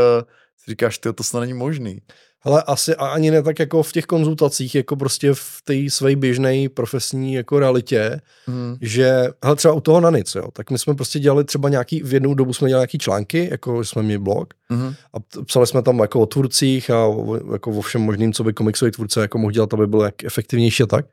si 0.57 0.71
říkáš, 0.71 0.97
ty 0.97 1.13
to 1.13 1.23
snad 1.23 1.39
není 1.39 1.53
možný. 1.53 2.01
Ale 2.41 2.63
asi 2.63 2.95
ani 2.95 3.31
ne 3.31 3.43
tak 3.43 3.59
jako 3.59 3.83
v 3.83 3.91
těch 3.91 4.05
konzultacích, 4.05 4.75
jako 4.75 4.95
prostě 4.95 5.33
v 5.33 5.61
té 5.63 5.73
své 5.89 6.15
běžné 6.15 6.69
profesní 6.69 7.33
jako 7.33 7.59
realitě, 7.59 8.21
hmm. 8.47 8.77
že 8.81 9.27
hele, 9.43 9.55
třeba 9.55 9.73
u 9.73 9.79
toho 9.79 9.99
na 9.99 10.09
nic, 10.09 10.35
jo, 10.35 10.51
tak 10.53 10.71
my 10.71 10.79
jsme 10.79 10.95
prostě 10.95 11.19
dělali 11.19 11.43
třeba 11.43 11.69
nějaký, 11.69 12.03
v 12.03 12.13
jednu 12.13 12.33
dobu 12.33 12.53
jsme 12.53 12.69
dělali 12.69 12.81
nějaký 12.81 12.97
články, 12.97 13.47
jako 13.51 13.83
jsme 13.83 14.03
měli 14.03 14.17
blog 14.17 14.53
hmm. 14.69 14.93
a 15.13 15.43
psali 15.43 15.67
jsme 15.67 15.81
tam 15.81 15.99
jako 15.99 16.19
o 16.19 16.25
tvůrcích 16.25 16.89
a 16.89 17.05
o, 17.05 17.53
jako 17.53 17.71
o 17.71 17.81
všem 17.81 18.01
možným, 18.01 18.33
co 18.33 18.43
by 18.43 18.53
komiksový 18.53 18.91
tvůrce 18.91 19.21
jako 19.21 19.38
mohl 19.38 19.51
dělat, 19.51 19.73
aby 19.73 19.88
byl 19.88 20.01
jak 20.01 20.23
efektivnější 20.23 20.83
a 20.83 20.85
tak. 20.85 21.05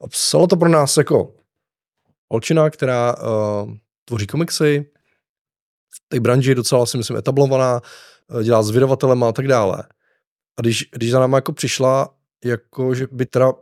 A 0.00 0.08
psalo 0.08 0.46
to 0.46 0.56
pro 0.56 0.68
nás 0.68 0.96
jako 0.96 1.34
holčina, 2.30 2.70
která 2.70 3.16
uh, 3.16 3.72
tvoří 4.04 4.26
komiksy, 4.26 4.86
té 6.14 6.20
branži 6.20 6.50
je 6.50 6.54
docela 6.54 6.86
si 6.86 6.96
myslím 6.96 7.16
etablovaná, 7.16 7.80
eh, 8.40 8.44
dělá 8.44 8.62
s 8.62 8.70
vydavatelem 8.70 9.24
a 9.24 9.32
tak 9.32 9.48
dále. 9.48 9.82
A 10.56 10.60
když, 10.60 10.88
když 10.92 11.10
za 11.10 11.20
náma 11.20 11.36
jako 11.36 11.52
přišla, 11.52 12.14
jako 12.44 12.94
že 12.94 13.06
by 13.12 13.26
teda 13.26 13.52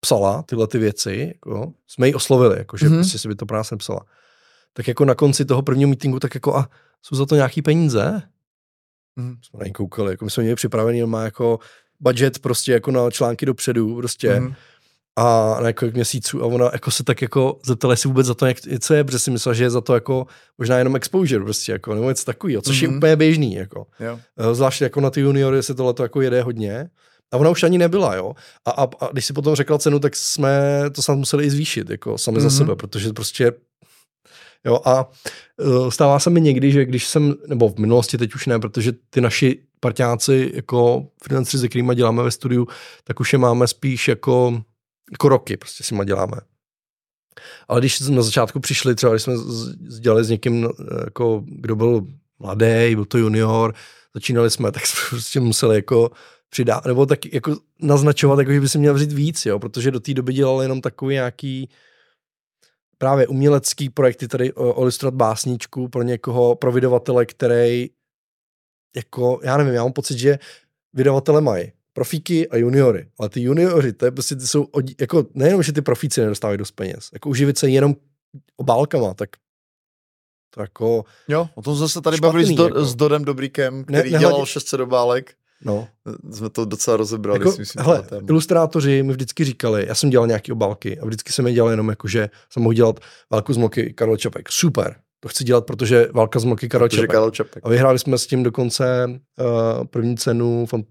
psala 0.00 0.42
tyhle 0.42 0.66
ty 0.66 0.78
věci, 0.78 1.32
jako, 1.34 1.72
jsme 1.86 2.06
ji 2.06 2.14
oslovili, 2.14 2.58
jako, 2.58 2.76
že 2.76 2.86
mm-hmm. 2.86 2.96
prostě 2.96 3.18
si 3.18 3.28
by 3.28 3.34
to 3.34 3.46
pro 3.46 3.56
nás 3.56 3.70
nepsala. 3.70 4.00
Tak 4.72 4.88
jako 4.88 5.04
na 5.04 5.14
konci 5.14 5.44
toho 5.44 5.62
prvního 5.62 5.88
meetingu, 5.88 6.18
tak 6.18 6.34
jako 6.34 6.56
a 6.56 6.68
jsou 7.02 7.16
za 7.16 7.26
to 7.26 7.34
nějaký 7.34 7.62
peníze? 7.62 8.22
Mm. 9.16 9.36
Jsme 9.42 9.58
na 9.58 9.66
ní 9.66 9.72
koukali, 9.72 10.12
jako 10.12 10.24
my 10.24 10.30
jsme 10.30 10.42
měli 10.42 10.56
připravený, 10.56 11.02
má 11.02 11.24
jako 11.24 11.58
budget 12.00 12.38
prostě 12.38 12.72
jako 12.72 12.90
na 12.90 13.10
články 13.10 13.46
dopředu, 13.46 13.96
prostě. 13.96 14.40
Mm. 14.40 14.54
A 15.18 15.56
na 15.60 15.66
několik 15.66 15.94
měsíců 15.94 16.42
a 16.42 16.46
ona 16.46 16.70
jako 16.72 16.90
se 16.90 17.04
tak 17.04 17.22
jako 17.22 17.58
zeptala, 17.64 17.92
jestli 17.92 18.08
vůbec 18.08 18.26
za 18.26 18.34
to, 18.34 18.46
jak, 18.46 18.56
co 18.80 18.94
je, 18.94 19.04
protože 19.04 19.18
si 19.18 19.30
myslela, 19.30 19.54
že 19.54 19.64
je 19.64 19.70
za 19.70 19.80
to 19.80 19.94
jako 19.94 20.26
možná 20.58 20.78
jenom 20.78 20.96
exposure 20.96 21.44
prostě, 21.44 21.72
jako, 21.72 21.94
nebo 21.94 22.08
něco 22.08 22.24
takového, 22.24 22.62
což 22.62 22.76
mm-hmm. 22.76 22.82
je 22.82 22.88
mhm. 22.88 22.96
úplně 22.96 23.16
běžný, 23.16 23.54
jako. 23.54 23.86
Jo. 24.00 24.18
Eh, 24.38 24.54
zvláště 24.54 24.84
jako 24.84 25.00
na 25.00 25.10
ty 25.10 25.20
juniory 25.20 25.62
se 25.62 25.74
tohle 25.74 25.94
jako 26.02 26.20
jede 26.20 26.42
hodně. 26.42 26.90
A 27.32 27.36
ona 27.36 27.50
už 27.50 27.62
ani 27.62 27.78
nebyla, 27.78 28.14
jo. 28.14 28.34
A, 28.64 28.70
a, 28.70 28.82
a 29.00 29.08
když 29.12 29.24
si 29.24 29.32
potom 29.32 29.54
řekla 29.54 29.78
cenu, 29.78 29.98
tak 29.98 30.16
jsme 30.16 30.82
to 30.94 31.02
snad 31.02 31.14
museli 31.14 31.44
i 31.44 31.50
zvýšit, 31.50 31.90
jako 31.90 32.18
sami 32.18 32.38
mm-hmm. 32.38 32.40
za 32.40 32.48
mhm. 32.48 32.56
sebe, 32.56 32.76
protože 32.76 33.12
prostě 33.12 33.52
Jo, 34.64 34.80
a 34.84 35.10
uh, 35.56 35.90
stává 35.90 36.18
se 36.18 36.30
mi 36.30 36.40
někdy, 36.40 36.72
že 36.72 36.84
když 36.84 37.06
jsem, 37.06 37.34
nebo 37.46 37.68
v 37.68 37.78
minulosti 37.78 38.18
teď 38.18 38.34
už 38.34 38.46
ne, 38.46 38.58
protože 38.58 38.92
ty 39.10 39.20
naši 39.20 39.62
parťáci, 39.80 40.52
jako 40.54 41.06
freelanceri, 41.22 41.60
se 41.60 41.68
kterými 41.68 41.94
děláme 41.94 42.22
ve 42.22 42.30
studiu, 42.30 42.68
tak 43.04 43.20
už 43.20 43.32
je 43.32 43.38
máme 43.38 43.66
spíš 43.66 44.08
jako, 44.08 44.62
jako 45.12 45.28
roky, 45.28 45.56
prostě 45.56 45.84
si 45.84 45.94
děláme. 46.04 46.36
Ale 47.68 47.80
když 47.80 47.98
jsme 47.98 48.16
na 48.16 48.22
začátku 48.22 48.60
přišli, 48.60 48.94
třeba 48.94 49.12
když 49.12 49.22
jsme 49.22 49.34
dělali 50.00 50.24
s 50.24 50.30
někým, 50.30 50.68
jako, 51.04 51.44
kdo 51.46 51.76
byl 51.76 52.06
mladý, 52.38 52.94
byl 52.94 53.04
to 53.04 53.18
junior, 53.18 53.74
začínali 54.14 54.50
jsme, 54.50 54.72
tak 54.72 54.86
jsme 54.86 55.00
prostě 55.10 55.40
museli 55.40 55.76
jako 55.76 56.10
přidat, 56.50 56.86
nebo 56.86 57.06
tak 57.06 57.32
jako 57.32 57.56
naznačovat, 57.80 58.38
jako, 58.38 58.52
že 58.52 58.60
by 58.60 58.68
si 58.68 58.78
měl 58.78 58.94
vzít 58.94 59.12
víc, 59.12 59.46
jo, 59.46 59.58
protože 59.58 59.90
do 59.90 60.00
té 60.00 60.14
doby 60.14 60.32
dělal 60.32 60.62
jenom 60.62 60.80
takový 60.80 61.14
nějaký 61.14 61.68
právě 62.98 63.26
umělecký 63.26 63.90
projekty, 63.90 64.28
tady 64.28 64.46
ilustrovat 64.56 65.14
básničku 65.14 65.88
pro 65.88 66.02
někoho, 66.02 66.54
pro 66.54 66.72
vydavatele, 66.72 67.26
který 67.26 67.90
jako, 68.96 69.40
já 69.42 69.56
nevím, 69.56 69.74
já 69.74 69.82
mám 69.82 69.92
pocit, 69.92 70.18
že 70.18 70.38
vydavatele 70.92 71.40
mají 71.40 71.72
profíky 71.92 72.48
a 72.48 72.56
juniory, 72.56 73.08
ale 73.18 73.28
ty 73.28 73.40
juniory, 73.40 73.92
to 73.92 74.04
je 74.04 74.10
prostě, 74.10 74.36
ty 74.36 74.46
jsou, 74.46 74.66
jako 75.00 75.26
nejenom, 75.34 75.62
že 75.62 75.72
ty 75.72 75.82
profíci 75.82 76.20
nedostávají 76.20 76.58
dost 76.58 76.70
peněz, 76.70 77.10
jako 77.12 77.28
uživit 77.28 77.58
se 77.58 77.68
jenom 77.68 77.96
obálkama, 78.56 79.14
tak 79.14 79.28
to 80.54 80.60
jako... 80.60 81.04
Jo, 81.28 81.48
o 81.54 81.62
tom 81.62 81.76
zase 81.76 82.00
tady 82.00 82.16
bavili 82.16 82.44
s, 82.44 82.50
do, 82.50 82.64
jako. 82.64 82.84
s 82.84 82.94
Dodem 82.94 83.24
Dobrýkem, 83.24 83.84
který 83.84 84.12
ne, 84.12 84.18
dělal 84.18 84.46
600 84.46 84.80
obálek. 84.80 85.34
No. 85.64 85.88
Jsme 86.32 86.50
to 86.50 86.64
docela 86.64 86.96
rozebrali. 86.96 87.38
Jako, 87.40 87.58
myslím, 87.58 87.84
hele, 87.84 88.04
ilustrátoři 88.28 89.02
mi 89.02 89.12
vždycky 89.12 89.44
říkali, 89.44 89.84
já 89.88 89.94
jsem 89.94 90.10
dělal 90.10 90.26
nějaké 90.26 90.52
obálky 90.52 91.00
a 91.00 91.04
vždycky 91.04 91.32
jsem 91.32 91.46
je 91.46 91.52
dělal 91.52 91.70
jenom 91.70 91.88
jako, 91.88 92.08
že 92.08 92.30
jsem 92.50 92.62
mohl 92.62 92.72
dělat 92.72 93.00
válku 93.30 93.52
z 93.52 93.56
moky 93.56 93.92
Karol 93.92 94.16
Čapek. 94.16 94.52
Super, 94.52 94.96
to 95.20 95.28
chci 95.28 95.44
dělat, 95.44 95.66
protože 95.66 96.08
válka 96.14 96.38
z 96.38 96.44
moky 96.44 96.68
Karol 96.68 96.88
Čapek. 96.88 97.10
Karol 97.10 97.30
Čapek. 97.30 97.66
A 97.66 97.68
vyhráli 97.68 97.98
jsme 97.98 98.18
s 98.18 98.26
tím 98.26 98.42
dokonce 98.42 99.06
uh, 99.08 99.86
první 99.86 100.16
cenu 100.16 100.64
fant- 100.64 100.86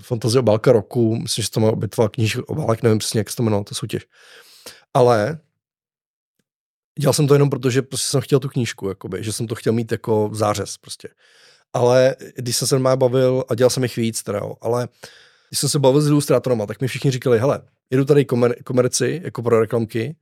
Fantazie 0.00 0.40
obálka 0.40 0.72
roku. 0.72 1.16
Myslím, 1.16 1.42
že 1.42 1.50
to 1.50 1.60
má 1.60 1.72
bitva 1.72 2.08
kníž 2.08 2.38
obálek, 2.46 2.82
nevím 2.82 2.98
přesně, 2.98 3.20
jak 3.20 3.30
se 3.30 3.36
to 3.36 3.42
jmenovalo, 3.42 3.64
to 3.64 3.74
soutěž. 3.74 4.06
Ale 4.94 5.38
dělal 6.98 7.12
jsem 7.12 7.26
to 7.26 7.34
jenom 7.34 7.50
proto, 7.50 7.70
že 7.70 7.82
prostě 7.82 8.10
jsem 8.10 8.20
chtěl 8.20 8.40
tu 8.40 8.48
knížku, 8.48 8.88
jakoby, 8.88 9.24
že 9.24 9.32
jsem 9.32 9.46
to 9.46 9.54
chtěl 9.54 9.72
mít 9.72 9.92
jako 9.92 10.30
zářez 10.32 10.76
prostě 10.76 11.08
ale 11.76 12.16
když 12.36 12.56
jsem 12.56 12.68
se 12.68 12.78
má 12.78 12.96
bavil, 12.96 13.44
a 13.48 13.54
dělal 13.54 13.70
jsem 13.70 13.82
jich 13.82 13.96
víc 13.96 14.22
teda, 14.22 14.38
jo, 14.38 14.54
ale 14.60 14.88
když 15.48 15.58
jsem 15.58 15.68
se 15.68 15.78
bavil 15.78 16.00
s 16.00 16.06
ilustrátorama, 16.06 16.66
tak 16.66 16.80
mi 16.80 16.88
všichni 16.88 17.10
říkali, 17.10 17.38
hele, 17.38 17.62
jedu 17.90 18.04
tady 18.04 18.24
komer- 18.24 18.62
komerci, 18.64 19.20
jako 19.24 19.42
pro 19.42 19.60
reklamky, 19.60 20.16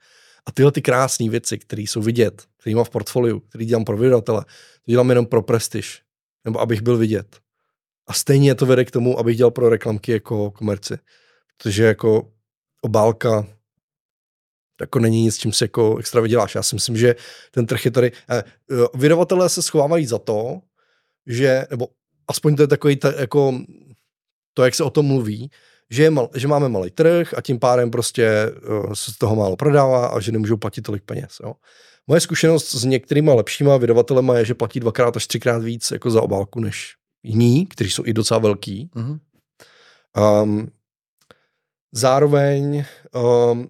a 0.46 0.52
tyhle 0.52 0.72
ty 0.72 0.82
krásné 0.82 1.30
věci, 1.30 1.58
které 1.58 1.82
jsou 1.82 2.02
vidět, 2.02 2.42
které 2.60 2.76
mám 2.76 2.84
v 2.84 2.90
portfoliu, 2.90 3.40
které 3.40 3.64
dělám 3.64 3.84
pro 3.84 3.96
vydavatele, 3.96 4.44
to 4.84 4.90
dělám 4.90 5.10
jenom 5.10 5.26
pro 5.26 5.42
prestiž, 5.42 6.02
nebo 6.44 6.60
abych 6.60 6.82
byl 6.82 6.96
vidět. 6.96 7.40
A 8.06 8.12
stejně 8.12 8.54
to 8.54 8.66
vede 8.66 8.84
k 8.84 8.90
tomu, 8.90 9.18
abych 9.18 9.36
dělal 9.36 9.50
pro 9.50 9.68
reklamky 9.68 10.12
jako 10.12 10.50
komerci. 10.50 10.98
Protože 11.56 11.84
jako 11.84 12.32
obálka 12.82 13.46
jako 14.80 14.98
není 14.98 15.22
nic, 15.22 15.38
čím 15.38 15.52
si 15.52 15.64
jako 15.64 15.98
extra 15.98 16.20
vyděláš. 16.20 16.54
Já 16.54 16.62
si 16.62 16.76
myslím, 16.76 16.96
že 16.96 17.14
ten 17.50 17.66
trh 17.66 17.84
je 17.84 17.90
tady... 17.90 18.12
Eh, 18.30 18.42
vydavatelé 18.94 19.48
se 19.48 19.62
schovávají 19.62 20.06
za 20.06 20.18
to, 20.18 20.60
že, 21.26 21.66
nebo 21.70 21.88
aspoň 22.28 22.56
to 22.56 22.62
je 22.62 22.66
takový 22.66 22.96
ta, 22.96 23.12
jako 23.20 23.60
to, 24.54 24.64
jak 24.64 24.74
se 24.74 24.84
o 24.84 24.90
tom 24.90 25.06
mluví, 25.06 25.50
že, 25.90 26.02
je 26.02 26.10
mal, 26.10 26.30
že 26.34 26.48
máme 26.48 26.68
malý 26.68 26.90
trh 26.90 27.34
a 27.34 27.40
tím 27.40 27.58
pádem 27.58 27.90
prostě 27.90 28.52
uh, 28.68 28.92
se 28.92 29.12
z 29.12 29.18
toho 29.18 29.36
málo 29.36 29.56
prodává 29.56 30.06
a 30.06 30.20
že 30.20 30.32
nemůžou 30.32 30.56
platit 30.56 30.82
tolik 30.82 31.02
peněz. 31.04 31.40
Jo. 31.42 31.54
Moje 32.06 32.20
zkušenost 32.20 32.74
s 32.74 32.84
některýma 32.84 33.34
lepšíma 33.34 33.76
vydavatelema 33.76 34.38
je, 34.38 34.44
že 34.44 34.54
platí 34.54 34.80
dvakrát 34.80 35.16
až 35.16 35.26
třikrát 35.26 35.62
víc 35.62 35.90
jako 35.90 36.10
za 36.10 36.22
obálku 36.22 36.60
než 36.60 36.94
jiní, 37.24 37.66
kteří 37.66 37.90
jsou 37.90 38.02
i 38.06 38.12
docela 38.12 38.40
velký. 38.40 38.90
Mm-hmm. 38.94 39.18
Um, 40.42 40.68
zároveň, 41.92 42.84
um, 43.52 43.68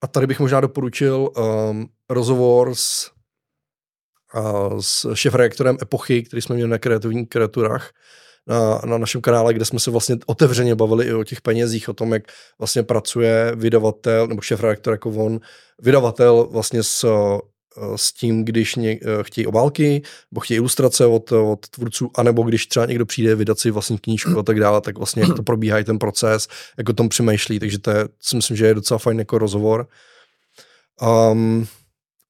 a 0.00 0.06
tady 0.06 0.26
bych 0.26 0.40
možná 0.40 0.60
doporučil 0.60 1.30
um, 1.36 1.88
rozhovor 2.10 2.74
s 2.74 3.10
s 4.80 5.14
šefredaktorem 5.14 5.76
Epochy, 5.82 6.22
který 6.22 6.42
jsme 6.42 6.54
měli 6.54 6.70
na 6.70 6.78
kreativních 6.78 7.28
kreaturách, 7.28 7.90
na, 8.46 8.80
na 8.84 8.98
našem 8.98 9.20
kanále, 9.20 9.54
kde 9.54 9.64
jsme 9.64 9.80
se 9.80 9.90
vlastně 9.90 10.16
otevřeně 10.26 10.74
bavili 10.74 11.06
i 11.06 11.14
o 11.14 11.24
těch 11.24 11.40
penězích, 11.40 11.88
o 11.88 11.92
tom, 11.92 12.12
jak 12.12 12.22
vlastně 12.58 12.82
pracuje 12.82 13.52
vydavatel, 13.56 14.26
nebo 14.26 14.40
šéf-redaktor 14.40 14.92
jako 14.92 15.10
on, 15.10 15.40
vydavatel 15.82 16.48
vlastně 16.50 16.82
s, 16.82 17.06
s 17.96 18.12
tím, 18.12 18.44
když 18.44 18.74
ně, 18.74 18.98
chtějí 19.22 19.46
obálky, 19.46 20.02
nebo 20.30 20.40
chtějí 20.40 20.56
ilustrace 20.56 21.06
od, 21.06 21.32
od 21.32 21.68
tvůrců, 21.68 22.10
anebo 22.16 22.42
když 22.42 22.66
třeba 22.66 22.86
někdo 22.86 23.06
přijde 23.06 23.34
vydat 23.34 23.58
si 23.58 23.70
vlastní 23.70 23.98
knížku 23.98 24.38
a 24.38 24.42
tak 24.42 24.60
dále, 24.60 24.80
tak 24.80 24.98
vlastně 24.98 25.22
jak 25.22 25.36
to 25.36 25.42
probíhá 25.42 25.82
ten 25.82 25.98
proces, 25.98 26.48
jak 26.78 26.88
o 26.88 26.92
tom 26.92 27.08
přemýšlí, 27.08 27.58
takže 27.58 27.78
to 27.78 27.90
je, 27.90 28.08
si 28.20 28.36
myslím, 28.36 28.56
že 28.56 28.66
je 28.66 28.74
docela 28.74 28.98
fajn 28.98 29.18
jako 29.18 29.38
rozhovor. 29.38 29.88
Um, 31.32 31.66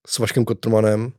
s 0.06 0.18
Vaškem 0.18 0.44
Kotrmanem, 0.44 1.12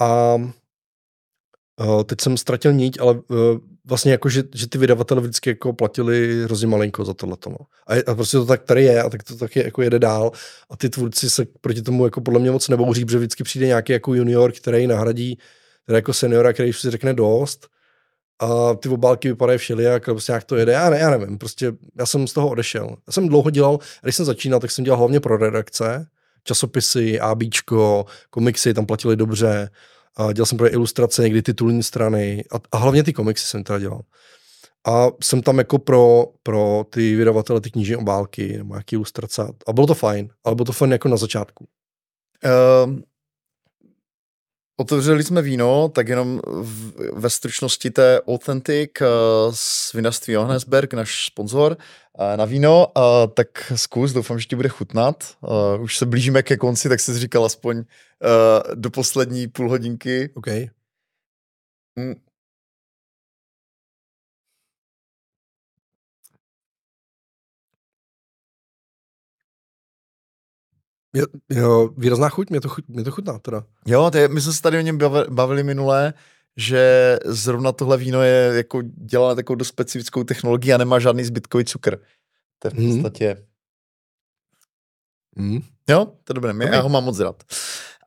a 0.00 0.34
uh, 0.34 2.02
teď 2.04 2.20
jsem 2.20 2.36
ztratil 2.36 2.72
niť, 2.72 3.00
ale 3.00 3.14
uh, 3.14 3.58
vlastně 3.86 4.12
jako, 4.12 4.28
že, 4.28 4.42
že 4.54 4.68
ty 4.68 4.78
vydavatele 4.78 5.20
vždycky 5.20 5.50
jako 5.50 5.72
platili 5.72 6.42
hrozně 6.44 6.66
malinko 6.66 7.04
za 7.04 7.14
tohle. 7.14 7.36
No. 7.48 7.56
A, 7.86 8.10
a, 8.10 8.14
prostě 8.14 8.36
to 8.36 8.46
tak 8.46 8.62
tady 8.62 8.84
je 8.84 9.02
a 9.02 9.10
tak 9.10 9.22
to 9.22 9.36
taky 9.36 9.64
jako 9.64 9.82
jede 9.82 9.98
dál 9.98 10.32
a 10.70 10.76
ty 10.76 10.88
tvůrci 10.88 11.30
se 11.30 11.46
proti 11.60 11.82
tomu 11.82 12.04
jako 12.04 12.20
podle 12.20 12.40
mě 12.40 12.50
moc 12.50 12.68
nebouří, 12.68 13.04
protože 13.04 13.18
vždycky 13.18 13.44
přijde 13.44 13.66
nějaký 13.66 13.92
jako 13.92 14.14
junior, 14.14 14.52
který 14.52 14.86
nahradí 14.86 15.38
teda 15.86 15.98
jako 15.98 16.12
seniora, 16.12 16.52
který 16.52 16.72
si 16.72 16.90
řekne 16.90 17.14
dost 17.14 17.66
a 18.38 18.74
ty 18.74 18.88
obálky 18.88 19.28
vypadají 19.28 19.58
všelijak, 19.58 20.04
prostě 20.04 20.32
nějak 20.32 20.44
to 20.44 20.56
jede, 20.56 20.72
já, 20.72 20.90
ne, 20.90 20.98
já 20.98 21.10
nevím, 21.10 21.38
prostě 21.38 21.72
já 21.98 22.06
jsem 22.06 22.26
z 22.26 22.32
toho 22.32 22.48
odešel. 22.48 22.96
Já 23.06 23.12
jsem 23.12 23.28
dlouho 23.28 23.50
dělal, 23.50 23.78
když 24.02 24.16
jsem 24.16 24.26
začínal, 24.26 24.60
tak 24.60 24.70
jsem 24.70 24.84
dělal 24.84 24.98
hlavně 24.98 25.20
pro 25.20 25.36
redakce, 25.36 26.06
časopisy, 26.44 27.20
ABčko, 27.20 28.06
komiksy 28.30 28.74
tam 28.74 28.86
platili 28.86 29.16
dobře, 29.16 29.70
a 30.16 30.32
dělal 30.32 30.46
jsem 30.46 30.58
pro 30.58 30.72
ilustrace, 30.72 31.22
někdy 31.22 31.42
titulní 31.42 31.82
strany 31.82 32.44
a, 32.52 32.56
a 32.72 32.76
hlavně 32.76 33.02
ty 33.02 33.12
komiksy 33.12 33.46
jsem 33.46 33.64
teda 33.64 33.78
dělal. 33.78 34.00
A 34.86 35.06
jsem 35.22 35.42
tam 35.42 35.58
jako 35.58 35.78
pro, 35.78 36.26
pro 36.42 36.84
ty 36.90 37.16
vydavatele 37.16 37.60
ty 37.60 37.70
knižní 37.70 37.96
obálky 37.96 38.56
nebo 38.58 38.74
nějaký 38.74 38.96
ilustrace. 38.96 39.52
A 39.66 39.72
bylo 39.72 39.86
to 39.86 39.94
fajn, 39.94 40.28
ale 40.44 40.54
bylo 40.54 40.64
to 40.64 40.72
fajn 40.72 40.92
jako 40.92 41.08
na 41.08 41.16
začátku. 41.16 41.66
Um, 42.84 43.02
Otevřeli 44.78 45.24
jsme 45.24 45.42
víno, 45.42 45.88
tak 45.88 46.08
jenom 46.08 46.40
v, 46.46 46.92
ve 47.12 47.30
stručnosti 47.30 47.90
té 47.90 48.20
Authentic 48.22 48.90
uh, 49.00 49.06
z 49.54 49.92
vinařství 49.92 50.34
Johannesberg, 50.34 50.94
náš 50.94 51.26
sponzor, 51.26 51.76
uh, 52.18 52.36
na 52.36 52.44
víno, 52.44 52.86
uh, 52.96 53.02
tak 53.34 53.72
zkus, 53.76 54.12
doufám, 54.12 54.38
že 54.38 54.46
ti 54.46 54.56
bude 54.56 54.68
chutnat. 54.68 55.36
Uh, 55.40 55.82
už 55.82 55.98
se 55.98 56.06
blížíme 56.06 56.42
ke 56.42 56.56
konci, 56.56 56.88
tak 56.88 57.00
jsi 57.00 57.18
říkal 57.18 57.44
aspoň 57.44 57.76
uh, 57.78 57.84
do 58.74 58.90
poslední 58.90 59.48
půl 59.48 59.68
hodinky. 59.70 60.30
OK. 60.34 60.46
Mm, 61.96 62.14
Jo, 71.16 71.26
jo, 71.50 71.90
výrazná 71.96 72.28
chuť, 72.28 72.50
mě 72.50 72.60
to, 72.60 72.68
chuť, 72.68 72.84
mě 72.88 73.04
to 73.04 73.10
chutná 73.10 73.38
teda. 73.38 73.64
Jo, 73.86 74.10
to 74.10 74.18
je, 74.18 74.28
my 74.28 74.40
jsme 74.40 74.52
se 74.52 74.62
tady 74.62 74.78
o 74.78 74.80
něm 74.80 74.98
bavili, 75.28 75.62
minulé, 75.62 76.14
že 76.56 77.18
zrovna 77.24 77.72
tohle 77.72 77.96
víno 77.96 78.22
je 78.22 78.52
jako 78.54 78.82
dělané 78.82 79.34
takovou 79.34 79.54
do 79.54 79.64
specifickou 79.64 80.24
technologií 80.24 80.72
a 80.72 80.78
nemá 80.78 80.98
žádný 80.98 81.24
zbytkový 81.24 81.64
cukr. 81.64 81.96
To 82.58 82.68
je 82.68 82.70
v 82.70 82.74
mhm. 82.74 82.92
podstatě... 82.92 83.46
Mm. 85.36 85.52
Mm. 85.52 85.60
Jo, 85.88 86.04
to 86.24 86.30
je 86.30 86.34
dobré, 86.34 86.54
já 86.72 86.80
ho 86.80 86.88
mám 86.88 87.04
moc 87.04 87.20
rád. 87.20 87.42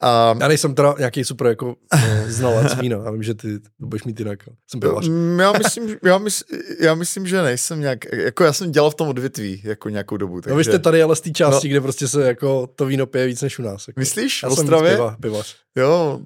A... 0.02 0.36
Já 0.40 0.48
nejsem 0.48 0.76
teda 0.76 0.96
nějaký 0.98 1.24
super 1.24 1.48
jako 1.48 1.76
no, 1.94 2.24
znalec 2.28 2.76
vína, 2.76 2.98
já 3.06 3.12
vím, 3.12 3.24
že 3.24 3.34
ty 3.34 3.60
budeš 3.80 4.04
mít 4.04 4.20
jinak. 4.20 4.40
Jsem 4.68 4.80
pivař. 4.80 5.08
Mm, 5.08 5.40
já 5.40 5.52
myslím, 5.52 5.98
já, 6.04 6.18
mysl, 6.18 6.44
já 6.80 6.96
myslím, 6.96 7.28
že 7.28 7.42
nejsem 7.42 7.80
nějak, 7.80 8.00
jako 8.14 8.44
já 8.44 8.54
jsem 8.54 8.72
dělal 8.72 8.92
v 8.92 8.96
tom 8.96 9.08
odvětví 9.08 9.62
jako 9.66 9.90
nějakou 9.90 10.18
dobu. 10.18 10.42
Takže... 10.42 10.54
No 10.54 10.58
vy 10.58 10.64
jste 10.64 10.80
tady 10.80 11.04
ale 11.04 11.16
z 11.16 11.22
té 11.22 11.32
části, 11.32 11.68
no. 11.68 11.72
kde 11.72 11.82
prostě 11.82 12.08
se 12.08 12.28
jako 12.28 12.68
to 12.68 12.86
víno 12.86 13.06
pije 13.06 13.28
víc 13.28 13.42
než 13.42 13.60
u 13.60 13.62
nás. 13.62 13.88
Jako. 13.88 14.00
Myslíš? 14.00 14.44
Já 14.44 14.50
Ostravě? 14.50 14.92
Piva, 14.92 15.18
pivař. 15.22 15.56
Jo, 15.78 16.20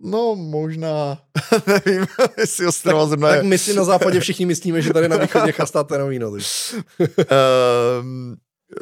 No, 0.00 0.36
možná, 0.36 1.18
nevím, 1.66 2.06
jestli 2.38 2.66
Ostrava 2.66 3.06
zrovna 3.06 3.28
Tak 3.28 3.44
my 3.44 3.58
si 3.58 3.74
na 3.74 3.84
západě 3.84 4.20
všichni 4.20 4.46
myslíme, 4.46 4.82
že 4.82 4.92
tady 4.92 5.08
na 5.08 5.16
východě 5.16 5.52
chastáte 5.52 5.98
na 5.98 6.04
víno. 6.04 6.30
um, 6.30 6.40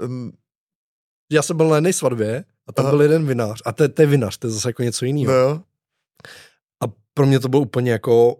um, 0.02 0.32
Já 1.32 1.42
jsem 1.42 1.56
byl 1.56 1.68
na 1.68 1.76
jedné 1.76 1.92
svatbě 1.92 2.44
a 2.68 2.72
tam 2.72 2.84
Aha. 2.86 2.92
byl 2.92 3.02
jeden 3.02 3.26
vinář. 3.26 3.62
A 3.64 3.72
to, 3.72 3.88
to 3.88 4.02
je 4.02 4.06
vinář, 4.06 4.36
to 4.38 4.46
je 4.46 4.50
zase 4.50 4.68
jako 4.68 4.82
něco 4.82 5.04
jiného. 5.04 5.32
No. 5.32 5.62
A 6.80 6.92
pro 7.14 7.26
mě 7.26 7.40
to 7.40 7.48
bylo 7.48 7.62
úplně 7.62 7.92
jako 7.92 8.36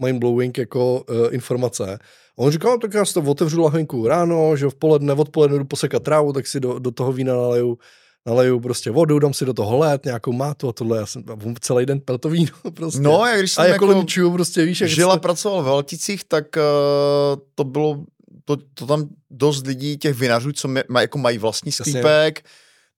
mind-blowing 0.00 0.58
jako 0.58 1.00
uh, 1.00 1.34
informace. 1.34 1.98
A 2.38 2.38
on 2.38 2.50
říkal, 2.50 2.72
no, 2.72 2.78
tak 2.78 2.94
já 2.94 3.04
si 3.04 3.14
to 3.14 3.20
otevřu 3.20 3.60
lahvinku 3.60 4.08
ráno, 4.08 4.56
že 4.56 4.66
v 4.66 4.74
poledne, 4.74 5.12
odpoledne 5.12 5.58
jdu 5.58 5.64
posekat 5.64 6.02
trávu, 6.02 6.32
tak 6.32 6.46
si 6.46 6.60
do, 6.60 6.78
do 6.78 6.90
toho 6.90 7.12
vína 7.12 7.34
naleju 7.34 7.78
naleju 8.26 8.60
prostě 8.60 8.90
vodu, 8.90 9.18
dám 9.18 9.34
si 9.34 9.44
do 9.44 9.54
toho 9.54 9.78
lét, 9.78 10.04
nějakou 10.04 10.32
mátu 10.32 10.68
a 10.68 10.72
tohle, 10.72 10.98
já 10.98 11.06
jsem 11.06 11.24
celý 11.60 11.86
den 11.86 12.00
pil 12.00 12.18
to 12.18 12.28
víno 12.28 12.52
prostě. 12.74 13.00
No, 13.00 13.26
jak 13.26 13.38
když 13.38 13.52
jsem 13.52 13.64
a 13.64 13.66
jako, 13.66 13.92
jako 13.92 14.30
prostě 14.30 14.64
víš, 14.64 14.80
jak 14.80 14.90
žila, 14.90 15.14
jste... 15.14 15.20
pracoval 15.20 15.62
v 15.62 15.66
Valticích, 15.66 16.24
tak 16.24 16.44
uh, 16.56 17.42
to 17.54 17.64
bylo, 17.64 18.04
to, 18.44 18.56
to 18.74 18.86
tam 18.86 19.08
dost 19.30 19.66
lidí, 19.66 19.98
těch 19.98 20.14
vinařů, 20.14 20.52
co 20.52 20.68
má, 20.88 21.00
jako 21.00 21.18
mají 21.18 21.38
vlastní 21.38 21.72
sklípek, 21.72 22.44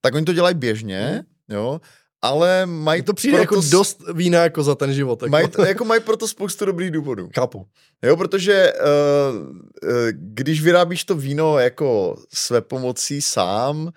tak 0.00 0.15
oni 0.15 0.25
to 0.25 0.33
dělají 0.33 0.55
běžně, 0.55 1.25
mm. 1.49 1.57
jo, 1.57 1.81
ale 2.23 2.66
mají 2.66 3.02
to 3.02 3.15
přijde 3.15 3.39
jako 3.39 3.62
s... 3.62 3.70
dost 3.70 4.02
vína 4.15 4.42
jako 4.42 4.62
za 4.62 4.75
ten 4.75 4.94
život. 4.94 5.23
Jako. 5.23 5.31
Mají, 5.31 5.49
jako 5.66 5.84
mají 5.84 6.00
proto 6.00 6.28
spoustu 6.28 6.65
dobrých 6.65 6.91
důvodů. 6.91 7.31
Chápu. 7.34 7.66
Jo, 8.02 8.16
protože 8.16 8.73
uh, 8.73 9.36
uh, 9.36 10.08
když 10.12 10.62
vyrábíš 10.62 11.05
to 11.05 11.15
víno 11.15 11.58
jako 11.58 12.16
své 12.34 12.60
pomocí 12.60 13.23
sám, 13.23 13.78
uh, 13.86 13.91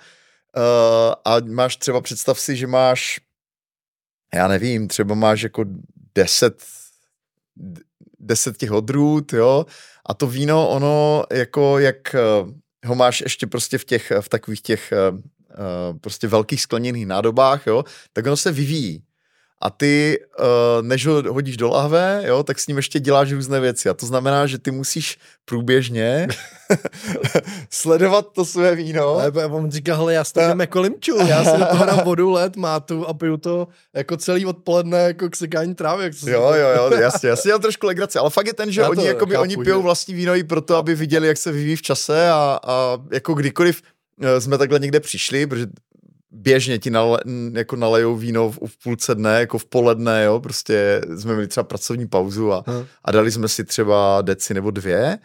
a 1.25 1.39
máš 1.45 1.77
třeba, 1.77 2.01
představ 2.01 2.39
si, 2.39 2.55
že 2.55 2.67
máš, 2.67 3.19
já 4.33 4.47
nevím, 4.47 4.87
třeba 4.87 5.15
máš 5.15 5.41
jako 5.41 5.65
deset, 6.15 6.63
deset 8.19 8.57
těch 8.57 8.71
odrůd, 8.71 9.33
jo, 9.33 9.65
a 10.05 10.13
to 10.13 10.27
víno, 10.27 10.69
ono 10.69 11.23
jako, 11.31 11.79
jak 11.79 12.15
eh, 12.15 12.19
ho 12.85 12.95
máš 12.95 13.21
ještě 13.21 13.47
prostě 13.47 13.77
v 13.77 13.85
těch, 13.85 14.11
v 14.21 14.29
takových 14.29 14.61
těch 14.61 14.93
uh, 15.11 15.19
prostě 16.01 16.27
velkých 16.27 16.61
skleněných 16.61 17.07
nádobách, 17.07 17.67
jo, 17.67 17.83
tak 18.13 18.25
ono 18.25 18.37
se 18.37 18.51
vyvíjí 18.51 19.03
a 19.61 19.69
ty, 19.69 20.19
uh, 20.39 20.45
než 20.81 21.07
ho 21.07 21.33
hodíš 21.33 21.57
do 21.57 21.69
lahve, 21.69 22.23
jo, 22.25 22.43
tak 22.43 22.59
s 22.59 22.67
ním 22.67 22.77
ještě 22.77 22.99
děláš 22.99 23.31
různé 23.31 23.59
věci. 23.59 23.89
A 23.89 23.93
to 23.93 24.05
znamená, 24.05 24.47
že 24.47 24.57
ty 24.57 24.71
musíš 24.71 25.17
průběžně 25.45 26.27
sledovat 27.69 28.25
to 28.33 28.45
své 28.45 28.75
víno. 28.75 29.07
Ale 29.07 29.45
on 29.45 29.71
říká, 29.71 29.95
hele, 29.95 30.13
já 30.13 30.23
stavím 30.23 30.59
jako 30.59 30.81
limču, 30.81 31.17
já 31.27 31.43
si 31.43 31.57
do 31.57 31.65
toho 31.65 31.85
dám 31.85 31.99
vodu, 32.05 32.31
led, 32.31 32.55
mátu 32.55 33.07
a 33.07 33.13
piju 33.13 33.37
to 33.37 33.67
jako 33.95 34.17
celý 34.17 34.45
odpoledne 34.45 34.97
jako 34.97 35.29
k 35.29 35.35
sekání 35.35 35.75
trávy. 35.75 36.03
Jak 36.03 36.13
jo, 36.25 36.53
jo, 36.53 36.67
jo, 36.75 36.99
jasně, 36.99 37.29
já 37.29 37.35
si 37.35 37.47
dělám 37.47 37.61
trošku 37.61 37.87
legraci, 37.87 38.19
ale 38.19 38.29
fakt 38.29 38.47
je 38.47 38.53
ten, 38.53 38.71
že 38.71 38.81
já 38.81 38.89
oni, 38.89 39.05
jakoby, 39.05 39.31
chápu, 39.35 39.41
oni 39.41 39.57
pijou 39.57 39.81
vlastní 39.81 40.13
víno 40.13 40.35
i 40.35 40.43
proto, 40.43 40.75
aby 40.75 40.95
viděli, 40.95 41.27
jak 41.27 41.37
se 41.37 41.51
vyvíjí 41.51 41.75
v 41.75 41.81
čase 41.81 42.29
a, 42.29 42.59
a 42.63 42.97
jako 43.11 43.33
kdykoliv 43.33 43.81
eh, 43.81 43.98
jsme 44.39 44.57
takhle 44.57 44.79
někde 44.79 44.99
přišli, 44.99 45.47
protože 45.47 45.67
běžně 46.31 46.79
ti 46.79 46.89
nale, 46.89 47.19
jako 47.53 47.75
nalejou 47.75 48.15
víno 48.15 48.49
v, 48.51 48.59
v 48.65 48.83
půlce 48.83 49.15
dne, 49.15 49.39
jako 49.39 49.57
v 49.57 49.65
poledne, 49.65 50.23
jo, 50.23 50.39
prostě 50.39 51.01
jsme 51.17 51.33
měli 51.33 51.47
třeba 51.47 51.63
pracovní 51.63 52.07
pauzu 52.07 52.53
a, 52.53 52.63
hmm. 52.67 52.85
a 53.05 53.11
dali 53.11 53.31
jsme 53.31 53.47
si 53.47 53.63
třeba 53.63 54.21
deci 54.21 54.53
nebo 54.53 54.71
dvě 54.71 55.19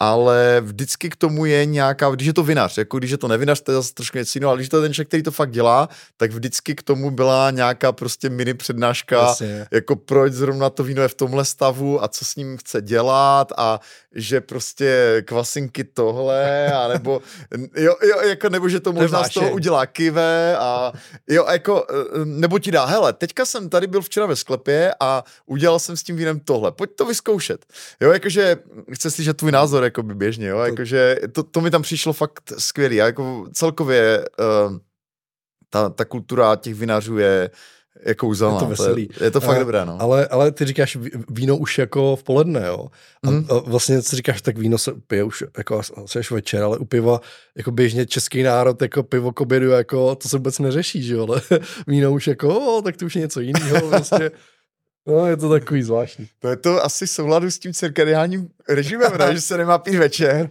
ale 0.00 0.60
vždycky 0.60 1.10
k 1.10 1.16
tomu 1.16 1.44
je 1.44 1.66
nějaká, 1.66 2.10
když 2.10 2.26
je 2.26 2.32
to 2.32 2.42
vinař, 2.42 2.78
jako 2.78 2.98
když 2.98 3.10
je 3.10 3.18
to 3.18 3.28
nevinař, 3.28 3.60
to 3.60 3.72
je 3.72 3.76
zase 3.76 3.94
trošku 3.94 4.18
něco 4.18 4.36
jiného, 4.36 4.50
ale 4.50 4.58
když 4.58 4.68
to 4.68 4.76
je 4.76 4.82
ten 4.82 4.94
člověk, 4.94 5.08
který 5.08 5.22
to 5.22 5.30
fakt 5.30 5.50
dělá, 5.50 5.88
tak 6.16 6.32
vždycky 6.32 6.74
k 6.74 6.82
tomu 6.82 7.10
byla 7.10 7.50
nějaká 7.50 7.92
prostě 7.92 8.30
mini 8.30 8.54
přednáška, 8.54 9.16
Jasně. 9.16 9.66
jako 9.70 9.96
proč 9.96 10.32
zrovna 10.32 10.70
to 10.70 10.84
víno 10.84 11.02
je 11.02 11.08
v 11.08 11.14
tomhle 11.14 11.44
stavu 11.44 12.04
a 12.04 12.08
co 12.08 12.24
s 12.24 12.36
ním 12.36 12.56
chce 12.56 12.82
dělat 12.82 13.52
a 13.56 13.80
že 14.14 14.40
prostě 14.40 15.22
kvasinky 15.26 15.84
tohle, 15.84 16.72
a 16.72 16.88
nebo, 16.88 17.22
jo, 17.76 17.94
jo, 18.02 18.20
jako, 18.20 18.48
nebo 18.48 18.68
že 18.68 18.80
to 18.80 18.92
možná 18.92 19.24
z 19.24 19.30
toho 19.30 19.50
udělá 19.50 19.86
kive 19.86 20.56
a 20.56 20.92
jo, 21.28 21.46
jako, 21.50 21.86
nebo 22.24 22.58
ti 22.58 22.70
dá, 22.70 22.84
hele, 22.84 23.12
teďka 23.12 23.44
jsem 23.44 23.68
tady 23.68 23.86
byl 23.86 24.00
včera 24.00 24.26
ve 24.26 24.36
sklepě 24.36 24.94
a 25.00 25.24
udělal 25.46 25.78
jsem 25.78 25.96
s 25.96 26.02
tím 26.02 26.16
vínem 26.16 26.40
tohle, 26.40 26.72
pojď 26.72 26.90
to 26.96 27.04
vyzkoušet. 27.04 27.66
Jo, 28.00 28.12
jakože 28.12 28.56
chce 28.92 29.10
slyšet 29.10 29.36
tvůj 29.36 29.52
názor, 29.52 29.84
jako 29.90 30.02
by 30.02 30.14
běžně, 30.14 30.46
jo, 30.46 30.58
jakože 30.58 31.16
to, 31.32 31.42
to 31.42 31.60
mi 31.60 31.70
tam 31.70 31.82
přišlo 31.82 32.12
fakt 32.12 32.52
skvělý, 32.58 33.02
a 33.02 33.06
jako 33.06 33.46
celkově 33.52 34.24
uh, 34.68 34.76
ta, 35.70 35.88
ta 35.88 36.04
kultura 36.04 36.56
těch 36.56 36.74
vinařů 36.74 37.18
je 37.18 37.50
jako 38.06 38.26
kouzelná. 38.26 38.54
Je 38.54 38.60
to 38.60 38.66
veselý. 38.66 39.08
To 39.08 39.24
je, 39.24 39.26
je 39.26 39.30
to 39.30 39.40
fakt 39.40 39.56
a, 39.56 39.60
dobré, 39.60 39.84
no. 39.84 39.96
Ale, 40.00 40.26
ale 40.26 40.52
ty 40.52 40.64
říkáš 40.64 40.98
víno 41.30 41.56
už 41.56 41.78
jako 41.78 42.16
v 42.16 42.22
poledne, 42.22 42.66
jo. 42.66 42.86
A, 43.22 43.30
mm. 43.30 43.46
a 43.50 43.58
vlastně 43.58 44.02
si 44.02 44.16
říkáš, 44.16 44.42
tak 44.42 44.58
víno 44.58 44.78
se 44.78 44.92
pije 45.06 45.24
už 45.24 45.44
jako 45.58 45.78
asi 45.78 46.18
až 46.18 46.30
večer, 46.30 46.62
ale 46.62 46.78
u 46.78 46.84
piva 46.84 47.20
jako 47.56 47.70
běžně 47.70 48.06
český 48.06 48.42
národ 48.42 48.82
jako 48.82 49.02
pivo 49.02 49.32
k 49.32 49.40
obědu, 49.40 49.70
jako 49.70 50.14
to 50.14 50.28
se 50.28 50.36
vůbec 50.36 50.58
neřeší, 50.58 51.02
že 51.02 51.14
jo, 51.14 51.26
ale 51.28 51.42
víno 51.86 52.12
už 52.12 52.26
jako, 52.26 52.76
o, 52.78 52.82
tak 52.82 52.96
to 52.96 53.06
už 53.06 53.16
je 53.16 53.22
něco 53.22 53.40
jiného, 53.40 53.88
vlastně. 53.88 54.30
No, 55.06 55.26
je 55.26 55.36
to 55.36 55.48
takový 55.48 55.82
zvláštní. 55.82 56.28
To 56.38 56.48
je 56.48 56.56
to 56.56 56.84
asi 56.84 57.06
souladu 57.06 57.50
s 57.50 57.58
tím 57.58 57.72
cirkadiálním 57.72 58.48
režimem, 58.68 59.12
ne? 59.18 59.34
že 59.34 59.40
se 59.40 59.56
nemá 59.56 59.78
pít 59.78 59.96
večer. 59.96 60.50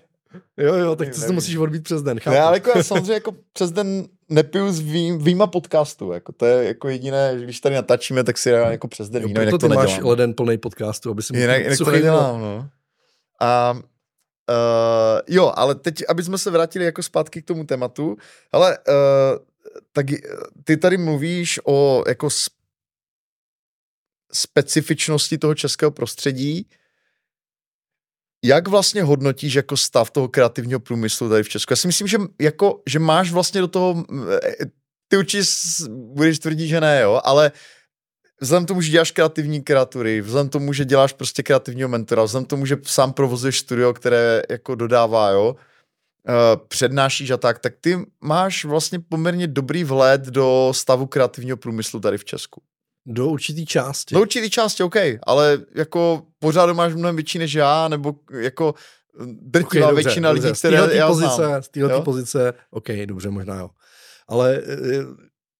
Jo, 0.57 0.75
jo, 0.75 0.95
tak 0.95 1.07
to 1.27 1.33
musíš 1.33 1.55
odbít 1.55 1.83
přes 1.83 2.01
den, 2.01 2.19
chápu. 2.19 2.35
Ne, 2.35 2.41
ale 2.41 2.57
jako 2.57 2.71
já 2.75 2.83
samozřejmě 2.83 3.13
jako 3.13 3.35
přes 3.53 3.71
den 3.71 4.05
nepiju 4.29 4.71
s 4.71 4.79
vým, 4.79 5.17
výjima 5.17 5.47
podcastu, 5.47 6.11
jako 6.11 6.31
to 6.31 6.45
je 6.45 6.67
jako 6.67 6.89
jediné, 6.89 7.39
že 7.39 7.43
když 7.43 7.59
tady 7.59 7.75
natačíme, 7.75 8.23
tak 8.23 8.37
si 8.37 8.49
já 8.49 8.71
jako 8.71 8.87
přes 8.87 9.09
den 9.09 9.25
víno, 9.25 9.41
jinak 9.41 9.51
to, 9.51 9.57
to 9.57 9.67
nedělám. 9.67 9.87
máš 9.87 9.99
leden 10.03 10.33
plný 10.33 10.57
podcastu, 10.57 11.11
aby 11.11 11.21
si 11.21 11.37
jinak, 11.37 11.61
jinak 11.61 11.77
to 11.77 11.91
nedělám, 11.91 12.41
no. 12.41 12.69
A 13.41 13.73
uh, 13.73 15.19
jo, 15.27 15.53
ale 15.55 15.75
teď, 15.75 16.03
aby 16.09 16.23
jsme 16.23 16.37
se 16.37 16.51
vrátili 16.51 16.85
jako 16.85 17.03
zpátky 17.03 17.41
k 17.41 17.45
tomu 17.45 17.63
tématu, 17.63 18.17
ale 18.51 18.77
uh, 18.77 18.93
tak 19.93 20.05
ty 20.63 20.77
tady 20.77 20.97
mluvíš 20.97 21.59
o 21.65 22.03
jako 22.07 22.29
specifičnosti 24.33 25.37
toho 25.37 25.55
českého 25.55 25.91
prostředí. 25.91 26.67
Jak 28.45 28.67
vlastně 28.67 29.03
hodnotíš 29.03 29.53
jako 29.53 29.77
stav 29.77 30.11
toho 30.11 30.27
kreativního 30.27 30.79
průmyslu 30.79 31.29
tady 31.29 31.43
v 31.43 31.49
Česku? 31.49 31.73
Já 31.73 31.75
si 31.75 31.87
myslím, 31.87 32.07
že, 32.07 32.17
jako, 32.41 32.81
že 32.87 32.99
máš 32.99 33.31
vlastně 33.31 33.61
do 33.61 33.67
toho, 33.67 34.05
eh, 34.31 34.65
ty 35.07 35.17
určitě 35.17 35.43
budeš 35.89 36.39
tvrdit, 36.39 36.67
že 36.67 36.81
ne, 36.81 37.01
jo, 37.01 37.21
ale 37.23 37.51
vzhledem 38.41 38.65
tomu, 38.65 38.81
že 38.81 38.91
děláš 38.91 39.11
kreativní 39.11 39.63
kreatury, 39.63 40.21
vzhledem 40.21 40.49
tomu, 40.49 40.73
že 40.73 40.85
děláš 40.85 41.13
prostě 41.13 41.43
kreativního 41.43 41.89
mentora, 41.89 42.23
vzhledem 42.23 42.45
tomu, 42.45 42.65
že 42.65 42.77
sám 42.83 43.13
provozuješ 43.13 43.59
studio, 43.59 43.93
které 43.93 44.41
jako 44.49 44.75
dodává, 44.75 45.29
jo, 45.29 45.55
eh, 46.27 46.33
přednášíš 46.67 47.31
a 47.31 47.37
tak, 47.37 47.59
tak 47.59 47.73
ty 47.81 47.97
máš 48.21 48.65
vlastně 48.65 48.99
poměrně 48.99 49.47
dobrý 49.47 49.83
vhled 49.83 50.21
do 50.21 50.71
stavu 50.75 51.05
kreativního 51.05 51.57
průmyslu 51.57 51.99
tady 51.99 52.17
v 52.17 52.25
Česku. 52.25 52.61
Do 53.11 53.27
určitý 53.27 53.65
části. 53.65 54.15
Do 54.15 54.21
určitý 54.21 54.49
části, 54.49 54.83
OK, 54.83 54.95
ale 55.23 55.57
jako 55.75 56.23
pořád 56.39 56.73
máš 56.73 56.93
mnohem 56.93 57.15
větší 57.15 57.39
než 57.39 57.53
já, 57.53 57.87
nebo 57.87 58.15
jako 58.31 58.73
drtivá 59.25 59.85
okay, 59.85 59.95
dobře, 59.95 60.03
většina 60.03 60.33
dobře. 60.33 60.47
lidí, 60.47 60.59
které 60.59 60.95
já 60.95 61.07
pozice, 61.07 61.35
znám. 61.35 61.63
Z 61.63 61.69
téhle 61.69 62.01
pozice, 62.01 62.53
OK, 62.71 62.87
dobře, 63.05 63.29
možná 63.29 63.55
jo. 63.55 63.69
Ale 64.27 64.61
eh, 64.67 65.03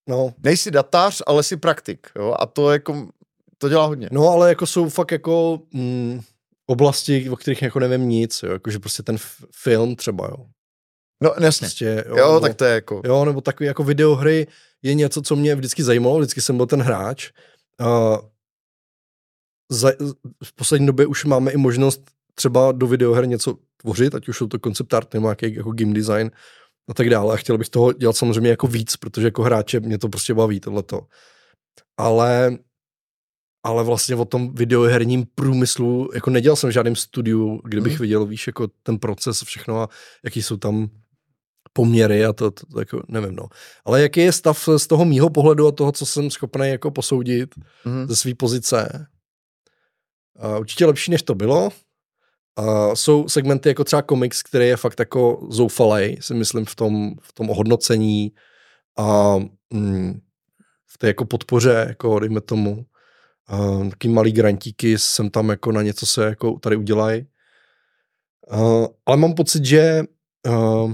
no. 0.09 0.33
Nejsi 0.43 0.71
datář, 0.71 1.21
ale 1.27 1.43
jsi 1.43 1.57
praktik, 1.57 2.07
jo, 2.15 2.35
a 2.39 2.45
to 2.45 2.71
jako, 2.71 3.07
to 3.57 3.69
dělá 3.69 3.85
hodně. 3.85 4.09
No, 4.11 4.29
ale 4.29 4.49
jako 4.49 4.65
jsou 4.65 4.89
fakt 4.89 5.11
jako 5.11 5.59
mm, 5.73 6.21
oblasti, 6.65 7.29
o 7.29 7.35
kterých 7.35 7.61
jako 7.61 7.79
nevím 7.79 8.09
nic, 8.09 8.43
jo, 8.43 8.51
jakože 8.51 8.79
prostě 8.79 9.03
ten 9.03 9.15
f- 9.15 9.45
film 9.55 9.95
třeba, 9.95 10.27
jo. 10.27 10.45
No, 11.23 11.33
jasně. 11.39 11.65
Prostě, 11.65 12.03
jo, 12.07 12.17
jo 12.17 12.27
nebo, 12.27 12.39
tak 12.39 12.55
to 12.55 12.65
je 12.65 12.73
jako... 12.73 13.01
Jo, 13.05 13.25
nebo 13.25 13.41
takový 13.41 13.67
jako 13.67 13.83
videohry, 13.83 14.47
je 14.81 14.93
něco, 14.93 15.21
co 15.21 15.35
mě 15.35 15.55
vždycky 15.55 15.83
zajímalo, 15.83 16.17
vždycky 16.17 16.41
jsem 16.41 16.57
byl 16.57 16.65
ten 16.65 16.81
hráč. 16.81 17.31
Uh, 17.81 18.17
za, 19.71 19.91
v 20.43 20.53
poslední 20.53 20.87
době 20.87 21.05
už 21.05 21.25
máme 21.25 21.51
i 21.51 21.57
možnost 21.57 22.01
třeba 22.35 22.71
do 22.71 22.87
videoher 22.87 23.27
něco 23.27 23.57
tvořit, 23.77 24.15
ať 24.15 24.27
už 24.27 24.37
jsou 24.37 24.47
to 24.47 24.59
concept 24.59 24.93
art 24.93 25.13
nebo 25.13 25.27
nějaký 25.27 25.55
jako 25.55 25.71
game 25.71 25.93
design 25.93 26.31
a 26.89 26.93
tak 26.93 27.09
dále. 27.09 27.33
A 27.33 27.37
chtěl 27.37 27.57
bych 27.57 27.69
toho 27.69 27.93
dělat 27.93 28.15
samozřejmě 28.15 28.49
jako 28.49 28.67
víc, 28.67 28.95
protože 28.95 29.27
jako 29.27 29.43
hráče 29.43 29.79
mě 29.79 29.97
to 29.97 30.09
prostě 30.09 30.33
baví 30.33 30.59
tohleto. 30.59 31.07
Ale 31.97 32.57
ale 33.63 33.83
vlastně 33.83 34.15
o 34.15 34.25
tom 34.25 34.55
videoherním 34.55 35.25
průmyslu, 35.35 36.09
jako 36.13 36.29
nedělal 36.29 36.55
jsem 36.55 36.69
v 36.69 36.73
žádném 36.73 36.95
studiu, 36.95 37.61
kde 37.65 37.81
bych 37.81 37.93
hmm. 37.93 38.01
viděl, 38.01 38.25
víš, 38.25 38.47
jako 38.47 38.67
ten 38.83 38.99
proces, 38.99 39.43
všechno 39.43 39.81
a 39.81 39.89
jaký 40.23 40.41
jsou 40.41 40.57
tam 40.57 40.89
poměry 41.73 42.25
a 42.25 42.33
to, 42.33 42.51
to, 42.51 42.65
to 42.65 42.79
jako 42.79 43.03
nevím, 43.07 43.35
no. 43.35 43.47
Ale 43.85 44.01
jaký 44.01 44.19
je 44.19 44.31
stav 44.31 44.69
z 44.77 44.87
toho 44.87 45.05
mýho 45.05 45.29
pohledu 45.29 45.67
a 45.67 45.71
toho, 45.71 45.91
co 45.91 46.05
jsem 46.05 46.31
schopný 46.31 46.69
jako 46.69 46.91
posoudit 46.91 47.55
mm. 47.85 48.07
ze 48.07 48.15
své 48.15 48.35
pozice? 48.35 49.07
Uh, 50.43 50.59
určitě 50.59 50.85
lepší, 50.85 51.11
než 51.11 51.23
to 51.23 51.35
bylo. 51.35 51.69
Uh, 52.59 52.93
jsou 52.93 53.29
segmenty 53.29 53.69
jako 53.69 53.83
třeba 53.83 54.01
komiks, 54.01 54.43
který 54.43 54.67
je 54.67 54.77
fakt 54.77 54.99
jako 54.99 55.47
zoufalej, 55.49 56.17
si 56.21 56.33
myslím, 56.33 56.65
v 56.65 56.75
tom, 56.75 57.15
v 57.21 57.33
tom 57.33 57.49
ohodnocení 57.49 58.31
a 58.97 59.35
mm, 59.73 60.19
v 60.85 60.97
té 60.97 61.07
jako 61.07 61.25
podpoře, 61.25 61.85
jako 61.87 62.19
dejme 62.19 62.41
tomu. 62.41 62.85
Uh, 63.51 63.89
taky 63.89 64.07
malý 64.07 64.31
grantíky 64.31 64.97
jsem 64.97 65.29
tam 65.29 65.49
jako 65.49 65.71
na 65.71 65.81
něco 65.81 66.05
se 66.05 66.25
jako 66.25 66.59
tady 66.59 66.75
udělají. 66.75 67.25
Uh, 68.53 68.87
ale 69.05 69.17
mám 69.17 69.33
pocit, 69.33 69.65
že 69.65 70.03
uh, 70.47 70.93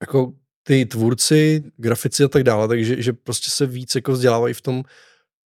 jako 0.00 0.32
ty 0.62 0.86
tvůrci, 0.86 1.62
grafici 1.76 2.24
a 2.24 2.28
tak 2.28 2.42
dále, 2.42 2.68
takže 2.68 3.02
že 3.02 3.12
prostě 3.12 3.50
se 3.50 3.66
víc 3.66 3.94
jako 3.94 4.12
vzdělávají 4.12 4.54
v 4.54 4.60
tom, 4.60 4.82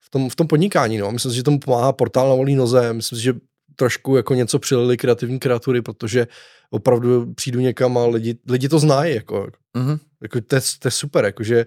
v 0.01 0.11
tom, 0.11 0.31
v 0.31 0.37
tom 0.37 0.47
podnikání. 0.47 0.99
No. 0.99 1.13
Myslím 1.13 1.33
si, 1.33 1.37
že 1.37 1.43
tomu 1.43 1.59
pomáhá 1.59 1.93
portál 1.93 2.29
na 2.29 2.35
volný 2.35 2.55
noze. 2.55 2.93
Myslím 2.93 3.19
si, 3.19 3.25
že 3.25 3.35
trošku 3.77 4.17
jako 4.17 4.35
něco 4.35 4.59
přilili 4.59 4.97
kreativní 4.97 5.39
kreatury, 5.39 5.83
protože 5.83 6.27
opravdu 6.71 7.35
přijdu 7.35 7.61
někam 7.61 7.99
a 7.99 8.07
lidi, 8.07 8.39
lidi 8.49 8.69
to 8.69 8.79
znají. 8.79 9.15
Jako, 9.15 9.47
mm-hmm. 9.77 9.99
jako 10.23 10.41
to, 10.41 10.55
je, 10.55 10.61
to 10.79 10.89
je 10.89 10.93
super, 10.93 11.25
jako, 11.25 11.43
že, 11.43 11.67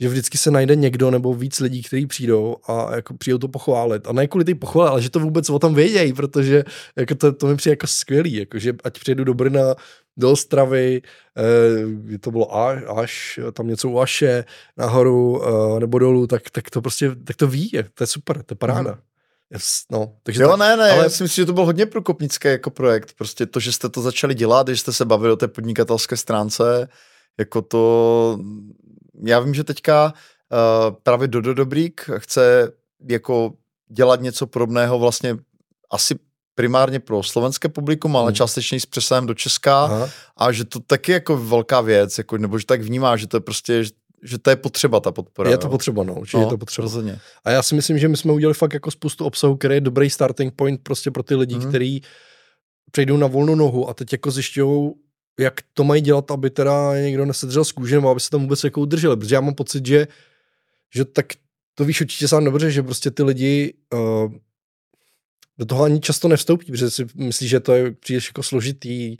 že 0.00 0.08
vždycky 0.08 0.38
se 0.38 0.50
najde 0.50 0.76
někdo 0.76 1.10
nebo 1.10 1.34
víc 1.34 1.60
lidí, 1.60 1.82
kteří 1.82 2.06
přijdou 2.06 2.56
a 2.66 2.96
jako 2.96 3.14
přijdou 3.14 3.38
to 3.38 3.48
pochválit. 3.48 4.06
A 4.06 4.12
ne 4.12 4.26
kvůli 4.26 4.44
ty 4.44 4.54
pochvály, 4.54 4.90
ale 4.90 5.02
že 5.02 5.10
to 5.10 5.20
vůbec 5.20 5.50
o 5.50 5.58
tom 5.58 5.74
vědějí, 5.74 6.12
protože 6.12 6.64
jako 6.96 7.14
to, 7.14 7.32
to 7.32 7.46
mi 7.46 7.56
přijde 7.56 7.72
jako 7.72 7.86
skvělý, 7.86 8.34
jako, 8.34 8.58
že 8.58 8.74
ať 8.84 9.00
přijedu 9.00 9.24
do 9.24 9.34
Brna, 9.34 9.74
do 10.16 10.32
Ostravy, 10.32 11.02
eh, 12.14 12.18
to 12.18 12.30
bylo 12.30 12.56
až, 12.56 12.82
až, 12.96 13.40
tam 13.52 13.66
něco 13.66 13.88
u 13.88 14.00
Aše, 14.00 14.44
nahoru 14.76 15.42
eh, 15.44 15.80
nebo 15.80 15.98
dolů, 15.98 16.26
tak, 16.26 16.50
tak 16.50 16.70
to 16.70 16.82
prostě, 16.82 17.14
tak 17.24 17.36
to 17.36 17.46
ví, 17.46 17.70
to 17.94 18.02
je 18.02 18.06
super, 18.06 18.42
to 18.42 18.52
je 18.52 18.56
paráda. 18.56 18.90
Mm. 18.90 19.00
Yes, 19.52 19.84
no, 19.90 20.16
takže 20.22 20.42
jo, 20.42 20.48
tak, 20.48 20.58
ne, 20.58 20.76
ne, 20.76 20.90
ale... 20.90 21.02
já 21.02 21.10
si 21.10 21.22
myslím, 21.22 21.42
že 21.42 21.46
to 21.46 21.52
byl 21.52 21.64
hodně 21.64 21.86
průkopnický 21.86 22.48
jako 22.48 22.70
projekt, 22.70 23.14
prostě 23.18 23.46
to, 23.46 23.60
že 23.60 23.72
jste 23.72 23.88
to 23.88 24.02
začali 24.02 24.34
dělat, 24.34 24.68
že 24.68 24.76
jste 24.76 24.92
se 24.92 25.04
bavili 25.04 25.32
o 25.32 25.36
té 25.36 25.48
podnikatelské 25.48 26.16
stránce, 26.16 26.88
jako 27.38 27.62
to, 27.62 28.38
já 29.24 29.40
vím, 29.40 29.54
že 29.54 29.64
teďka 29.64 30.12
uh, 30.12 30.94
právě 31.02 31.28
Dodo 31.28 31.54
Dobrík 31.54 32.10
chce 32.18 32.72
jako 33.08 33.52
dělat 33.88 34.20
něco 34.20 34.46
podobného 34.46 34.98
vlastně 34.98 35.36
asi 35.90 36.14
primárně 36.54 37.00
pro 37.00 37.22
slovenské 37.22 37.68
publikum, 37.68 38.16
ale 38.16 38.26
hmm. 38.26 38.34
částečně 38.34 38.80
s 38.80 38.86
přesahem 38.86 39.26
do 39.26 39.34
Česka 39.34 39.84
Aha. 39.84 40.08
a 40.36 40.52
že 40.52 40.64
to 40.64 40.80
taky 40.80 41.12
jako 41.12 41.36
velká 41.36 41.80
věc, 41.80 42.18
jako, 42.18 42.38
nebo 42.38 42.58
že 42.58 42.66
tak 42.66 42.82
vnímá, 42.82 43.16
že 43.16 43.26
to 43.26 43.36
je 43.36 43.40
prostě, 43.40 43.84
že 44.22 44.38
to 44.38 44.50
je 44.50 44.56
potřeba 44.56 45.00
ta 45.00 45.12
podpora. 45.12 45.50
Je 45.50 45.58
to 45.58 45.66
jo? 45.66 45.70
potřeba, 45.70 46.04
no, 46.04 46.14
určitě 46.14 46.36
no, 46.36 46.42
je 46.42 46.48
to 46.48 46.58
potřeba. 46.58 46.82
Rozhodně. 46.82 47.18
A 47.44 47.50
já 47.50 47.62
si 47.62 47.74
myslím, 47.74 47.98
že 47.98 48.08
my 48.08 48.16
jsme 48.16 48.32
udělali 48.32 48.54
fakt 48.54 48.74
jako 48.74 48.90
spoustu 48.90 49.24
obsahu, 49.24 49.56
který 49.56 49.74
je 49.74 49.80
dobrý 49.80 50.10
starting 50.10 50.54
point 50.54 50.80
prostě 50.82 51.10
pro 51.10 51.22
ty 51.22 51.34
lidi, 51.34 51.54
mm. 51.54 51.68
kteří 51.68 52.02
přejdou 52.90 53.16
na 53.16 53.26
volnou 53.26 53.54
nohu 53.54 53.88
a 53.88 53.94
teď 53.94 54.12
jako 54.12 54.30
zjišťují, 54.30 54.90
jak 55.40 55.54
to 55.74 55.84
mají 55.84 56.02
dělat, 56.02 56.30
aby 56.30 56.50
teda 56.50 57.00
někdo 57.00 57.26
nesedřel 57.26 57.64
z 57.64 57.72
kůže, 57.72 57.94
nebo 57.94 58.10
aby 58.10 58.20
se 58.20 58.30
tam 58.30 58.40
vůbec 58.40 58.64
jako 58.64 58.80
udrželi, 58.80 59.16
protože 59.16 59.34
já 59.34 59.40
mám 59.40 59.54
pocit, 59.54 59.86
že, 59.86 60.08
že 60.94 61.04
tak 61.04 61.26
to 61.74 61.84
víš 61.84 62.00
určitě 62.00 62.28
sám 62.28 62.44
dobře, 62.44 62.70
že 62.70 62.82
prostě 62.82 63.10
ty 63.10 63.22
lidi 63.22 63.74
uh, 63.92 64.32
do 65.58 65.66
toho 65.66 65.84
ani 65.84 66.00
často 66.00 66.28
nevstoupí, 66.28 66.72
protože 66.72 66.90
si 66.90 67.06
myslí, 67.14 67.48
že 67.48 67.60
to 67.60 67.72
je 67.72 67.90
příliš 67.90 68.28
jako 68.28 68.42
složitý, 68.42 69.16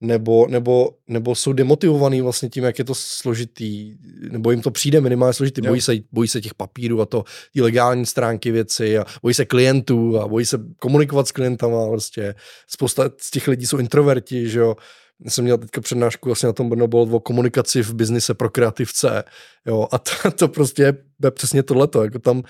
nebo, 0.00 0.46
nebo, 0.46 0.90
nebo 1.08 1.34
jsou 1.34 1.52
demotivovaný 1.52 2.20
vlastně 2.20 2.48
tím, 2.48 2.64
jak 2.64 2.78
je 2.78 2.84
to 2.84 2.94
složitý, 2.94 3.94
nebo 4.30 4.50
jim 4.50 4.62
to 4.62 4.70
přijde 4.70 5.00
minimálně 5.00 5.32
složitý, 5.32 5.60
bojí 5.60 5.80
se, 5.80 5.92
bojí 6.12 6.28
se 6.28 6.40
těch 6.40 6.54
papírů 6.54 7.00
a 7.00 7.06
to, 7.06 7.24
ty 7.52 7.62
legální 7.62 8.06
stránky 8.06 8.50
věci 8.50 8.98
a 8.98 9.04
bojí 9.22 9.34
se 9.34 9.44
klientů 9.44 10.20
a 10.20 10.28
bojí 10.28 10.46
se 10.46 10.58
komunikovat 10.78 11.28
s 11.28 11.32
klientama, 11.32 11.88
prostě 11.88 12.34
spousta 12.68 13.10
z 13.20 13.30
těch 13.30 13.48
lidí 13.48 13.66
jsou 13.66 13.78
introverti, 13.78 14.48
že 14.48 14.58
jo, 14.58 14.76
já 15.24 15.30
jsem 15.30 15.44
měl 15.44 15.58
teďka 15.58 15.80
přednášku 15.80 16.28
vlastně 16.28 16.46
na 16.46 16.52
tom 16.52 16.68
Brno 16.68 16.86
bylo 16.86 17.02
o 17.02 17.20
komunikaci 17.20 17.82
v 17.82 17.94
biznise 17.94 18.34
pro 18.34 18.50
kreativce, 18.50 19.24
jo, 19.66 19.88
a 19.92 19.98
to, 20.22 20.30
to 20.30 20.48
prostě 20.48 20.82
je 20.82 20.94
přesně 21.30 21.62
tohleto, 21.62 22.04
jako 22.04 22.18
tam 22.18 22.42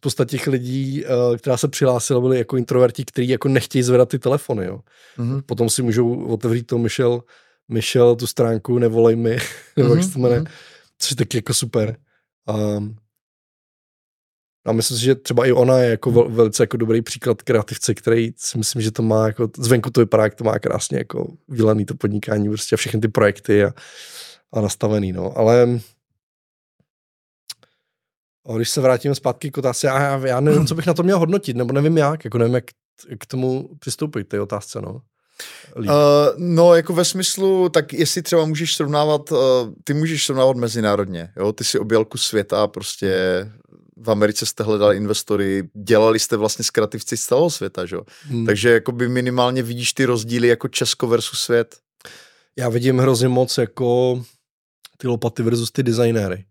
spousta 0.00 0.24
těch 0.24 0.46
lidí, 0.46 1.04
uh, 1.04 1.36
která 1.36 1.56
se 1.56 1.68
přihlásila, 1.68 2.20
byli 2.20 2.38
jako 2.38 2.56
introverti, 2.56 3.04
kteří 3.04 3.28
jako 3.28 3.48
nechtějí 3.48 3.82
zvedat 3.82 4.08
ty 4.08 4.18
telefony, 4.18 4.66
jo. 4.66 4.80
Mm-hmm. 5.18 5.42
Potom 5.46 5.70
si 5.70 5.82
můžou 5.82 6.24
otevřít 6.24 6.66
to 6.66 6.78
Michel, 6.78 7.22
Michel 7.68 8.16
tu 8.16 8.26
stránku 8.26 8.78
Nevolej 8.78 9.16
mi, 9.16 9.38
nebo 9.76 9.94
jak 9.94 10.04
se 10.04 10.12
to 10.12 10.18
jmenuje, 10.18 10.40
mm-hmm. 10.40 10.50
což 10.98 11.10
je 11.10 11.16
taky 11.16 11.38
jako 11.38 11.54
super. 11.54 11.96
Um, 12.48 12.96
a 14.66 14.72
myslím 14.72 14.98
si, 14.98 15.04
že 15.04 15.14
třeba 15.14 15.46
i 15.46 15.52
ona 15.52 15.78
je 15.78 15.90
jako 15.90 16.10
vel, 16.10 16.28
velice 16.28 16.62
jako 16.62 16.76
dobrý 16.76 17.02
příklad 17.02 17.42
kreativce, 17.42 17.94
který 17.94 18.32
si 18.36 18.58
myslím, 18.58 18.82
že 18.82 18.90
to 18.90 19.02
má 19.02 19.26
jako, 19.26 19.48
zvenku 19.58 19.90
to 19.90 20.00
vypadá, 20.00 20.22
jak 20.22 20.34
to 20.34 20.44
má 20.44 20.58
krásně 20.58 20.98
jako 20.98 21.32
vylaný 21.48 21.84
to 21.84 21.94
podnikání, 21.94 22.48
prostě 22.48 22.76
všechny 22.76 23.00
ty 23.00 23.08
projekty 23.08 23.64
a, 23.64 23.72
a 24.52 24.60
nastavený, 24.60 25.12
no. 25.12 25.38
Ale 25.38 25.80
a 28.48 28.56
když 28.56 28.70
se 28.70 28.80
vrátíme 28.80 29.14
zpátky 29.14 29.50
k 29.50 29.58
otázce, 29.58 29.86
já, 29.86 30.26
já 30.26 30.40
nevím, 30.40 30.66
co 30.66 30.74
bych 30.74 30.86
na 30.86 30.94
to 30.94 31.02
měl 31.02 31.18
hodnotit, 31.18 31.56
nebo 31.56 31.72
nevím 31.72 31.98
jak, 31.98 32.24
jako 32.24 32.38
nevím, 32.38 32.54
jak 32.54 32.64
k 33.18 33.26
tomu 33.26 33.68
přistoupit, 33.78 34.28
té 34.28 34.40
otázce, 34.40 34.80
no. 34.80 35.00
Uh, 35.76 35.84
no, 36.36 36.74
jako 36.74 36.92
ve 36.92 37.04
smyslu, 37.04 37.68
tak 37.68 37.92
jestli 37.92 38.22
třeba 38.22 38.44
můžeš 38.44 38.74
srovnávat, 38.74 39.32
uh, 39.32 39.38
ty 39.84 39.94
můžeš 39.94 40.26
srovnávat 40.26 40.56
mezinárodně, 40.56 41.32
jo, 41.36 41.52
ty 41.52 41.64
si 41.64 41.78
objel 41.78 42.04
kus 42.04 42.22
světa, 42.22 42.66
prostě 42.66 43.16
v 43.96 44.10
Americe 44.10 44.46
jste 44.46 44.64
hledali 44.64 44.96
investory, 44.96 45.68
dělali 45.74 46.18
jste 46.18 46.36
vlastně 46.36 46.64
s 46.64 46.70
kreativci 46.70 47.16
z 47.16 47.24
celého 47.24 47.50
světa, 47.50 47.86
že? 47.86 47.96
Hmm. 48.22 48.46
takže 48.46 48.70
jako 48.70 48.92
by 48.92 49.08
minimálně 49.08 49.62
vidíš 49.62 49.92
ty 49.92 50.04
rozdíly 50.04 50.48
jako 50.48 50.68
Česko 50.68 51.06
versus 51.06 51.40
svět. 51.40 51.76
Já 52.56 52.68
vidím 52.68 52.98
hrozně 52.98 53.28
moc 53.28 53.58
jako 53.58 54.22
ty 54.96 55.08
lopaty 55.08 55.42
versus 55.42 55.70
ty 55.70 55.82
designéry. 55.82 56.44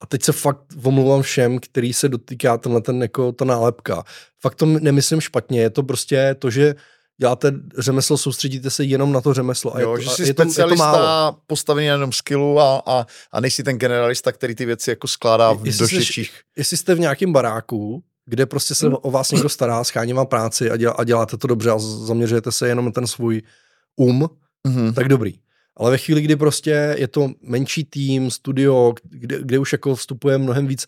A 0.00 0.06
teď 0.06 0.22
se 0.22 0.32
fakt 0.32 0.60
omlouvám 0.82 1.22
všem, 1.22 1.58
který 1.58 1.92
se 1.92 2.08
dotýká 2.08 2.58
tenhle 2.58 2.80
ten, 2.80 3.02
jako 3.02 3.32
ta 3.32 3.44
nálepka. 3.44 4.04
Fakt 4.40 4.54
to 4.54 4.66
nemyslím 4.66 5.20
špatně, 5.20 5.60
je 5.60 5.70
to 5.70 5.82
prostě 5.82 6.36
to, 6.38 6.50
že 6.50 6.74
děláte 7.20 7.52
řemeslo, 7.78 8.18
soustředíte 8.18 8.70
se 8.70 8.84
jenom 8.84 9.12
na 9.12 9.20
to 9.20 9.34
řemeslo. 9.34 9.76
A 9.76 9.80
jo, 9.80 9.96
je, 9.96 10.02
že 10.02 10.10
jsi 10.10 10.22
je 10.22 10.26
specialista 10.26 10.64
to, 10.64 10.70
je 10.70 10.76
to 10.76 11.06
málo. 11.06 11.36
postavený 11.46 11.86
na 11.86 11.92
jenom 11.92 12.12
skillu 12.12 12.60
a, 12.60 12.82
a, 12.86 13.06
a 13.32 13.40
nejsi 13.40 13.62
ten 13.62 13.78
generalista, 13.78 14.32
který 14.32 14.54
ty 14.54 14.66
věci 14.66 14.90
jako 14.90 15.08
skládá 15.08 15.52
v 15.52 15.62
do 15.62 15.88
širších. 15.88 16.32
Jestli 16.56 16.76
jste 16.76 16.94
v 16.94 17.00
nějakém 17.00 17.32
baráku, 17.32 18.02
kde 18.26 18.46
prostě 18.46 18.74
se 18.74 18.86
hmm. 18.86 18.96
o 19.02 19.10
vás 19.10 19.30
někdo 19.30 19.48
stará, 19.48 19.84
schání 19.84 20.12
vám 20.12 20.26
práci 20.26 20.70
a, 20.70 20.76
dělá, 20.76 20.92
a 20.92 21.04
děláte 21.04 21.36
to 21.36 21.46
dobře 21.46 21.70
a 21.70 21.78
zaměřujete 21.78 22.52
se 22.52 22.68
jenom 22.68 22.84
na 22.84 22.90
ten 22.90 23.06
svůj 23.06 23.42
um, 23.96 24.28
hmm. 24.66 24.94
tak 24.94 25.08
dobrý. 25.08 25.34
Ale 25.80 25.90
ve 25.90 25.98
chvíli, 25.98 26.20
kdy 26.20 26.36
prostě 26.36 26.94
je 26.98 27.08
to 27.08 27.28
menší 27.42 27.84
tým, 27.84 28.30
studio, 28.30 28.94
kde, 29.02 29.38
kde 29.42 29.58
už 29.58 29.72
jako 29.72 29.94
vstupuje 29.94 30.38
mnohem 30.38 30.66
víc 30.66 30.86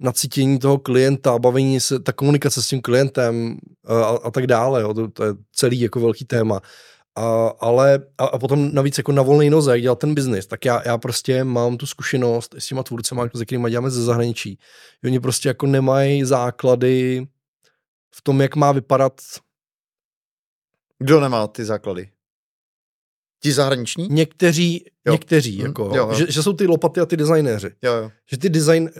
nacítění 0.00 0.58
toho 0.58 0.78
klienta, 0.78 1.38
bavení 1.38 1.80
se, 1.80 2.00
ta 2.00 2.12
komunikace 2.12 2.62
s 2.62 2.68
tím 2.68 2.82
klientem 2.82 3.58
a, 3.86 4.04
a 4.04 4.30
tak 4.30 4.46
dále, 4.46 4.82
jo, 4.82 4.94
to, 4.94 5.08
to 5.08 5.24
je 5.24 5.34
celý 5.52 5.80
jako 5.80 6.00
velký 6.00 6.24
téma. 6.24 6.60
A, 7.16 7.52
ale 7.60 7.98
a, 8.18 8.24
a 8.24 8.38
potom 8.38 8.74
navíc 8.74 8.98
jako 8.98 9.12
na 9.12 9.22
volné 9.22 9.50
noze, 9.50 9.70
jak 9.70 9.82
dělat 9.82 9.98
ten 9.98 10.14
biznis, 10.14 10.46
tak 10.46 10.64
já, 10.64 10.82
já 10.84 10.98
prostě 10.98 11.44
mám 11.44 11.76
tu 11.76 11.86
zkušenost 11.86 12.54
s 12.58 12.66
těma 12.66 12.82
tvůrcema, 12.82 13.28
se 13.36 13.46
kterými 13.46 13.70
děláme 13.70 13.90
ze 13.90 14.04
zahraničí. 14.04 14.58
Oni 15.04 15.20
prostě 15.20 15.48
jako 15.48 15.66
nemají 15.66 16.24
základy 16.24 17.26
v 18.14 18.22
tom, 18.22 18.40
jak 18.40 18.56
má 18.56 18.72
vypadat 18.72 19.12
kdo 21.02 21.20
nemá 21.20 21.46
ty 21.46 21.64
základy? 21.64 22.10
Ti 23.42 23.52
zahraniční? 23.52 24.08
Někteří, 24.10 24.84
jo. 25.06 25.12
někteří, 25.12 25.56
hmm. 25.56 25.66
jako, 25.66 25.82
jo, 25.82 25.94
jo. 25.96 26.14
Že, 26.14 26.26
že, 26.28 26.42
jsou 26.42 26.52
ty 26.52 26.66
lopaty 26.66 27.00
a 27.00 27.06
ty 27.06 27.16
designéři. 27.16 27.70
Jo, 27.82 27.92
jo. 27.92 28.10
Že 28.30 28.38
ty 28.38 28.48
design, 28.48 28.90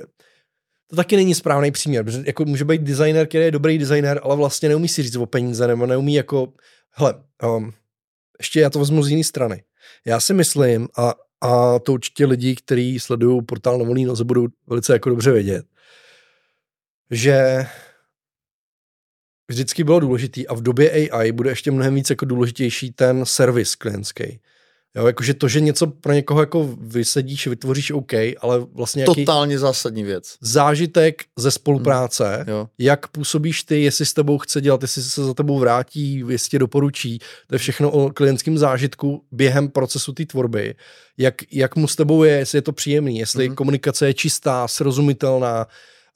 to 0.87 0.97
taky 0.97 1.17
není 1.17 1.35
správný 1.35 1.71
příměr, 1.71 2.05
protože 2.05 2.23
jako 2.27 2.45
může 2.45 2.65
být 2.65 2.83
designer, 2.83 3.27
který 3.27 3.45
je 3.45 3.51
dobrý 3.51 3.79
designer, 3.79 4.21
ale 4.23 4.37
vlastně 4.37 4.69
neumí 4.69 4.89
si 4.89 5.03
říct 5.03 5.17
o 5.17 5.27
peníze, 5.27 5.67
nebo 5.67 5.87
neumí 5.87 6.15
jako, 6.15 6.53
hele, 6.91 7.15
um, 7.57 7.73
ještě 8.39 8.61
já 8.61 8.71
to 8.71 8.79
vezmu 8.79 9.03
z 9.03 9.11
jiné 9.11 9.25
strany. 9.25 9.63
Já 10.07 10.21
si 10.21 10.35
myslím, 10.35 10.89
a, 10.97 11.15
a 11.41 11.79
to 11.79 11.93
určitě 11.93 12.27
lidi, 12.27 12.57
kteří 12.57 13.01
sledují 13.01 13.43
portál 13.43 13.79
na 13.79 13.85
volný 13.85 14.05
noze, 14.05 14.25
budou 14.25 14.47
velice 14.67 14.93
jako 14.93 15.09
dobře 15.09 15.33
vědět, 15.33 15.67
že 17.11 17.67
vždycky 19.53 19.85
bylo 19.85 20.01
důležitý 20.01 20.49
a 20.49 20.55
v 20.55 20.63
době 20.63 21.11
AI 21.11 21.33
bude 21.33 21.51
ještě 21.51 21.71
mnohem 21.71 21.95
víc 21.95 22.11
jako 22.11 22.25
důležitější 22.25 22.91
ten 22.93 23.27
servis 23.27 23.75
klientský. 23.75 24.41
Jo, 24.97 25.07
jakože 25.07 25.35
to, 25.35 25.49
že 25.49 25.61
něco 25.61 25.87
pro 25.87 26.13
někoho 26.13 26.41
jako 26.41 26.77
vysedíš, 26.81 27.47
vytvoříš 27.47 27.91
OK, 27.91 28.13
ale 28.41 28.59
vlastně 28.73 29.03
jaký 29.03 29.25
Totálně 29.25 29.59
zásadní 29.59 30.03
věc. 30.03 30.37
Zážitek 30.41 31.23
ze 31.39 31.51
spolupráce, 31.51 32.45
hmm. 32.49 32.67
jak 32.79 33.09
působíš 33.09 33.63
ty, 33.63 33.83
jestli 33.83 34.07
s 34.07 34.13
tebou 34.13 34.39
chce 34.39 34.61
dělat, 34.61 34.83
jestli 34.83 35.03
se 35.03 35.25
za 35.25 35.35
tebou 35.35 35.59
vrátí, 35.59 36.25
jestli 36.29 36.51
tě 36.51 36.59
doporučí, 36.59 37.19
to 37.47 37.55
je 37.55 37.59
všechno 37.59 37.91
o 37.91 38.11
klientském 38.11 38.59
zážitku 38.59 39.25
během 39.31 39.69
procesu 39.69 40.13
té 40.13 40.27
tvorby. 40.27 40.75
Jak, 41.19 41.35
jak 41.53 41.77
mu 41.77 41.89
s 41.89 41.97
tebou 41.97 42.25
je, 42.25 42.33
jestli 42.33 42.59
je 42.59 42.63
to 42.63 42.73
příjemný, 42.73 43.19
jestli 43.19 43.47
hmm. 43.47 43.57
komunikace 43.57 44.07
je 44.07 44.15
čistá, 44.15 44.69
srozumitelná, 44.69 45.67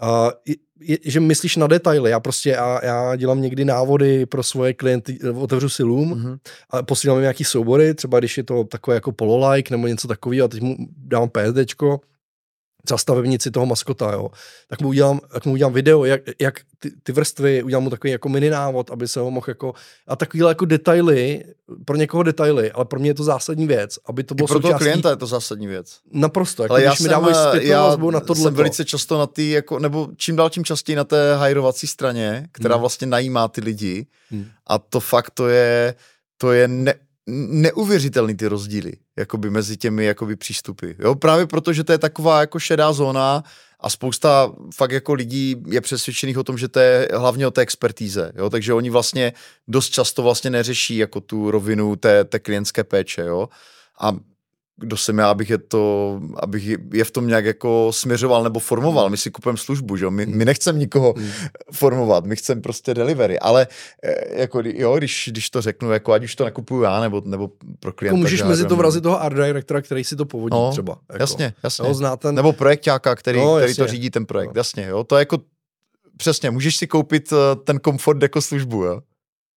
Uh, 0.02 0.54
je, 0.80 0.98
že 1.04 1.20
myslíš 1.20 1.56
na 1.56 1.66
detaily. 1.66 2.10
Já 2.10 2.20
prostě, 2.20 2.50
já, 2.50 2.80
já 2.82 3.16
dělám 3.16 3.40
někdy 3.40 3.64
návody 3.64 4.26
pro 4.26 4.42
svoje 4.42 4.74
klienty, 4.74 5.18
otevřu 5.34 5.68
si 5.68 5.82
Loom 5.82 6.14
mm-hmm. 6.14 6.38
a 6.70 6.82
posílám 6.82 7.20
nějaký 7.20 7.44
soubory, 7.44 7.94
třeba 7.94 8.18
když 8.18 8.36
je 8.36 8.44
to 8.44 8.64
takové 8.64 8.94
jako 8.94 9.12
pololike 9.12 9.74
nebo 9.74 9.86
něco 9.86 10.08
takového 10.08 10.44
a 10.44 10.48
teď 10.48 10.62
mu 10.62 10.76
dám 10.96 11.28
PSDčko 11.28 12.00
za 12.88 12.98
stavebnici 12.98 13.50
toho 13.50 13.66
maskota, 13.66 14.12
jo. 14.12 14.30
Tak 14.68 14.80
mu 14.80 14.88
udělám, 14.88 15.20
tak 15.32 15.46
mu 15.46 15.52
udělám 15.52 15.72
video, 15.72 16.04
jak, 16.04 16.20
jak 16.40 16.60
ty, 16.78 16.90
ty, 17.02 17.12
vrstvy, 17.12 17.62
udělám 17.62 17.84
mu 17.84 17.90
takový 17.90 18.10
jako 18.10 18.28
mini 18.28 18.50
návod, 18.50 18.90
aby 18.90 19.08
se 19.08 19.20
ho 19.20 19.30
mohl 19.30 19.46
jako, 19.48 19.74
a 20.06 20.16
takovýhle 20.16 20.50
jako 20.50 20.64
detaily, 20.64 21.44
pro 21.84 21.96
někoho 21.96 22.22
detaily, 22.22 22.72
ale 22.72 22.84
pro 22.84 23.00
mě 23.00 23.10
je 23.10 23.14
to 23.14 23.24
zásadní 23.24 23.66
věc, 23.66 23.98
aby 24.06 24.24
to 24.24 24.34
bylo 24.34 24.46
I 24.46 24.48
pro 24.48 24.54
součástí... 24.54 24.68
toho 24.68 24.78
klienta 24.78 25.10
je 25.10 25.16
to 25.16 25.26
zásadní 25.26 25.66
věc. 25.66 25.98
Naprosto, 26.12 26.62
jako 26.62 26.74
ale 26.74 26.82
když 26.82 27.00
já 27.00 27.04
mi 27.04 27.08
dávají 27.08 27.36
eh, 27.52 27.66
já 27.66 27.96
na 27.96 28.20
tohle. 28.20 28.42
jsem 28.42 28.54
velice 28.54 28.84
často 28.84 29.18
na 29.18 29.26
ty, 29.26 29.50
jako, 29.50 29.78
nebo 29.78 30.08
čím 30.16 30.36
dál 30.36 30.50
tím 30.50 30.64
častěji 30.64 30.96
na 30.96 31.04
té 31.04 31.36
hajrovací 31.36 31.86
straně, 31.86 32.48
která 32.52 32.74
hmm. 32.74 32.80
vlastně 32.80 33.06
najímá 33.06 33.48
ty 33.48 33.60
lidi 33.60 34.06
hmm. 34.30 34.46
a 34.66 34.78
to 34.78 35.00
fakt 35.00 35.30
to 35.30 35.48
je, 35.48 35.94
to 36.38 36.52
je 36.52 36.68
ne, 36.68 36.94
neuvěřitelný 37.48 38.36
ty 38.36 38.46
rozdíly 38.46 38.92
jakoby 39.16 39.50
mezi 39.50 39.76
těmi 39.76 40.04
jakoby 40.04 40.36
přístupy. 40.36 40.90
Jo? 40.98 41.14
Právě 41.14 41.46
proto, 41.46 41.72
že 41.72 41.84
to 41.84 41.92
je 41.92 41.98
taková 41.98 42.40
jako 42.40 42.58
šedá 42.58 42.92
zóna 42.92 43.42
a 43.80 43.90
spousta 43.90 44.52
fakt 44.74 44.90
jako 44.90 45.14
lidí 45.14 45.56
je 45.66 45.80
přesvědčených 45.80 46.38
o 46.38 46.44
tom, 46.44 46.58
že 46.58 46.68
to 46.68 46.80
je 46.80 47.08
hlavně 47.14 47.46
o 47.46 47.50
té 47.50 47.60
expertíze. 47.60 48.32
Jo? 48.36 48.50
Takže 48.50 48.74
oni 48.74 48.90
vlastně 48.90 49.32
dost 49.68 49.88
často 49.88 50.22
vlastně 50.22 50.50
neřeší 50.50 50.96
jako 50.96 51.20
tu 51.20 51.50
rovinu 51.50 51.96
té, 51.96 52.24
té 52.24 52.38
klientské 52.38 52.84
péče. 52.84 53.22
Jo? 53.22 53.48
A 54.00 54.12
kdo 54.80 54.96
jsem 54.96 55.18
já, 55.18 55.30
abych 55.30 55.50
je 55.50 55.58
to, 55.58 56.20
abych 56.42 56.66
je 56.92 57.04
v 57.04 57.10
tom 57.10 57.26
nějak 57.26 57.44
jako 57.44 57.92
směřoval 57.92 58.42
nebo 58.42 58.60
formoval. 58.60 59.10
My 59.10 59.16
si 59.16 59.30
kupujeme 59.30 59.58
službu, 59.58 59.96
že? 59.96 60.10
My, 60.10 60.26
my 60.26 60.44
nechceme 60.44 60.78
nikoho 60.78 61.14
hmm. 61.16 61.30
formovat, 61.72 62.24
my 62.24 62.36
chceme 62.36 62.60
prostě 62.60 62.94
delivery, 62.94 63.38
ale 63.38 63.66
eh, 64.02 64.40
jako 64.40 64.62
jo, 64.64 64.96
když, 64.98 65.28
když 65.32 65.50
to 65.50 65.62
řeknu, 65.62 65.92
jako 65.92 66.12
ať 66.12 66.24
už 66.24 66.34
to 66.34 66.44
nakupuju 66.44 66.82
já 66.82 67.00
nebo, 67.00 67.22
nebo 67.24 67.50
pro 67.80 67.92
klienta. 67.92 68.16
Jako 68.16 68.22
můžeš 68.22 68.42
mezi 68.42 68.66
to 68.66 68.76
vrazit 68.76 69.02
toho 69.02 69.22
art 69.22 69.36
directora, 69.36 69.82
který 69.82 70.04
si 70.04 70.16
to 70.16 70.24
povodí 70.24 70.56
no, 70.56 70.70
třeba. 70.72 70.98
Jako. 71.12 71.22
Jasně, 71.22 71.54
jasně. 71.62 71.88
Jo, 71.88 71.94
zná 71.94 72.16
ten... 72.16 72.34
Nebo 72.34 72.52
projektáka, 72.52 73.14
který, 73.14 73.38
no, 73.38 73.56
který 73.56 73.74
to 73.74 73.86
řídí 73.86 74.10
ten 74.10 74.26
projekt, 74.26 74.54
no. 74.54 74.60
jasně, 74.60 74.86
jo. 74.86 75.04
To 75.04 75.16
je 75.16 75.20
jako, 75.20 75.38
přesně, 76.16 76.50
můžeš 76.50 76.76
si 76.76 76.86
koupit 76.86 77.32
eh, 77.32 77.56
ten 77.64 77.78
komfort 77.78 78.22
jako 78.22 78.42
službu, 78.42 78.84
jo. 78.84 79.00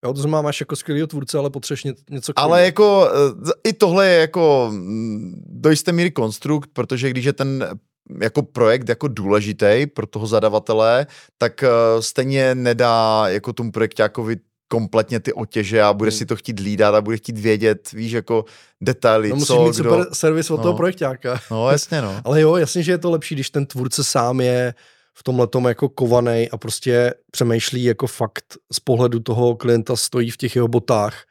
Jo, 0.05 0.13
to 0.13 0.21
znamená, 0.21 0.41
máš 0.41 0.59
jako 0.59 0.75
skvělý 0.75 1.07
tvůrce, 1.07 1.37
ale 1.37 1.49
potřebuješ 1.49 1.83
něco 2.09 2.33
k 2.33 2.39
Ale 2.39 2.65
jako 2.65 3.09
eh, 3.47 3.51
i 3.63 3.73
tohle 3.73 4.07
je 4.07 4.19
jako 4.19 4.69
mm, 4.71 5.43
do 5.45 5.69
jisté 5.69 5.91
míry 5.91 6.11
konstrukt, 6.11 6.69
protože 6.73 7.09
když 7.09 7.25
je 7.25 7.33
ten 7.33 7.79
jako 8.21 8.43
projekt 8.43 8.89
jako 8.89 9.07
důležitý 9.07 9.87
pro 9.93 10.07
toho 10.07 10.27
zadavatele, 10.27 11.07
tak 11.37 11.63
eh, 11.63 11.69
stejně 11.99 12.55
nedá 12.55 13.23
jako 13.27 13.53
tomu 13.53 13.71
projektákovi 13.71 14.37
kompletně 14.67 15.19
ty 15.19 15.33
otěže 15.33 15.81
a 15.81 15.93
bude 15.93 16.11
hmm. 16.11 16.17
si 16.17 16.25
to 16.25 16.35
chtít 16.35 16.59
lídat 16.59 16.95
a 16.95 17.01
bude 17.01 17.17
chtít 17.17 17.37
vědět, 17.37 17.91
víš, 17.91 18.11
jako 18.11 18.45
detaily, 18.81 19.29
no, 19.29 19.35
musíš 19.35 19.47
co, 19.47 19.63
mít 19.65 19.75
kdo... 19.75 19.89
super 19.89 20.13
servis 20.13 20.51
od 20.51 20.57
no. 20.57 20.63
toho 20.63 20.77
projektáka. 20.77 21.39
No, 21.51 21.71
jasně, 21.71 22.01
no. 22.01 22.21
Ale 22.25 22.41
jo, 22.41 22.55
jasně, 22.55 22.83
že 22.83 22.91
je 22.91 22.97
to 22.97 23.11
lepší, 23.11 23.35
když 23.35 23.49
ten 23.49 23.65
tvůrce 23.65 24.03
sám 24.03 24.41
je 24.41 24.73
v 25.17 25.23
tomhle 25.23 25.47
tom 25.47 25.65
jako 25.65 25.89
kovaný 25.89 26.49
a 26.49 26.57
prostě 26.57 27.13
přemýšlí 27.31 27.83
jako 27.83 28.07
fakt 28.07 28.57
z 28.71 28.79
pohledu 28.79 29.19
toho 29.19 29.55
klienta 29.55 29.95
stojí 29.95 30.31
v 30.31 30.37
těch 30.37 30.55
jeho 30.55 30.67
botách 30.67 31.23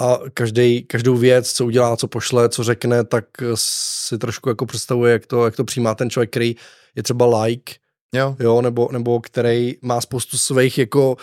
a 0.00 0.18
každý, 0.34 0.82
každou 0.82 1.16
věc, 1.16 1.52
co 1.52 1.66
udělá, 1.66 1.96
co 1.96 2.08
pošle, 2.08 2.48
co 2.48 2.64
řekne, 2.64 3.04
tak 3.04 3.24
si 3.54 4.18
trošku 4.18 4.48
jako 4.48 4.66
představuje, 4.66 5.12
jak 5.12 5.26
to, 5.26 5.44
jak 5.44 5.56
to 5.56 5.64
přijímá 5.64 5.94
ten 5.94 6.10
člověk, 6.10 6.30
který 6.30 6.56
je 6.96 7.02
třeba 7.02 7.42
like, 7.42 7.72
jo. 8.14 8.36
Jo, 8.40 8.62
nebo, 8.62 8.88
nebo 8.92 9.20
který 9.20 9.74
má 9.82 10.00
spoustu 10.00 10.38
svých 10.38 10.78
jako 10.78 11.16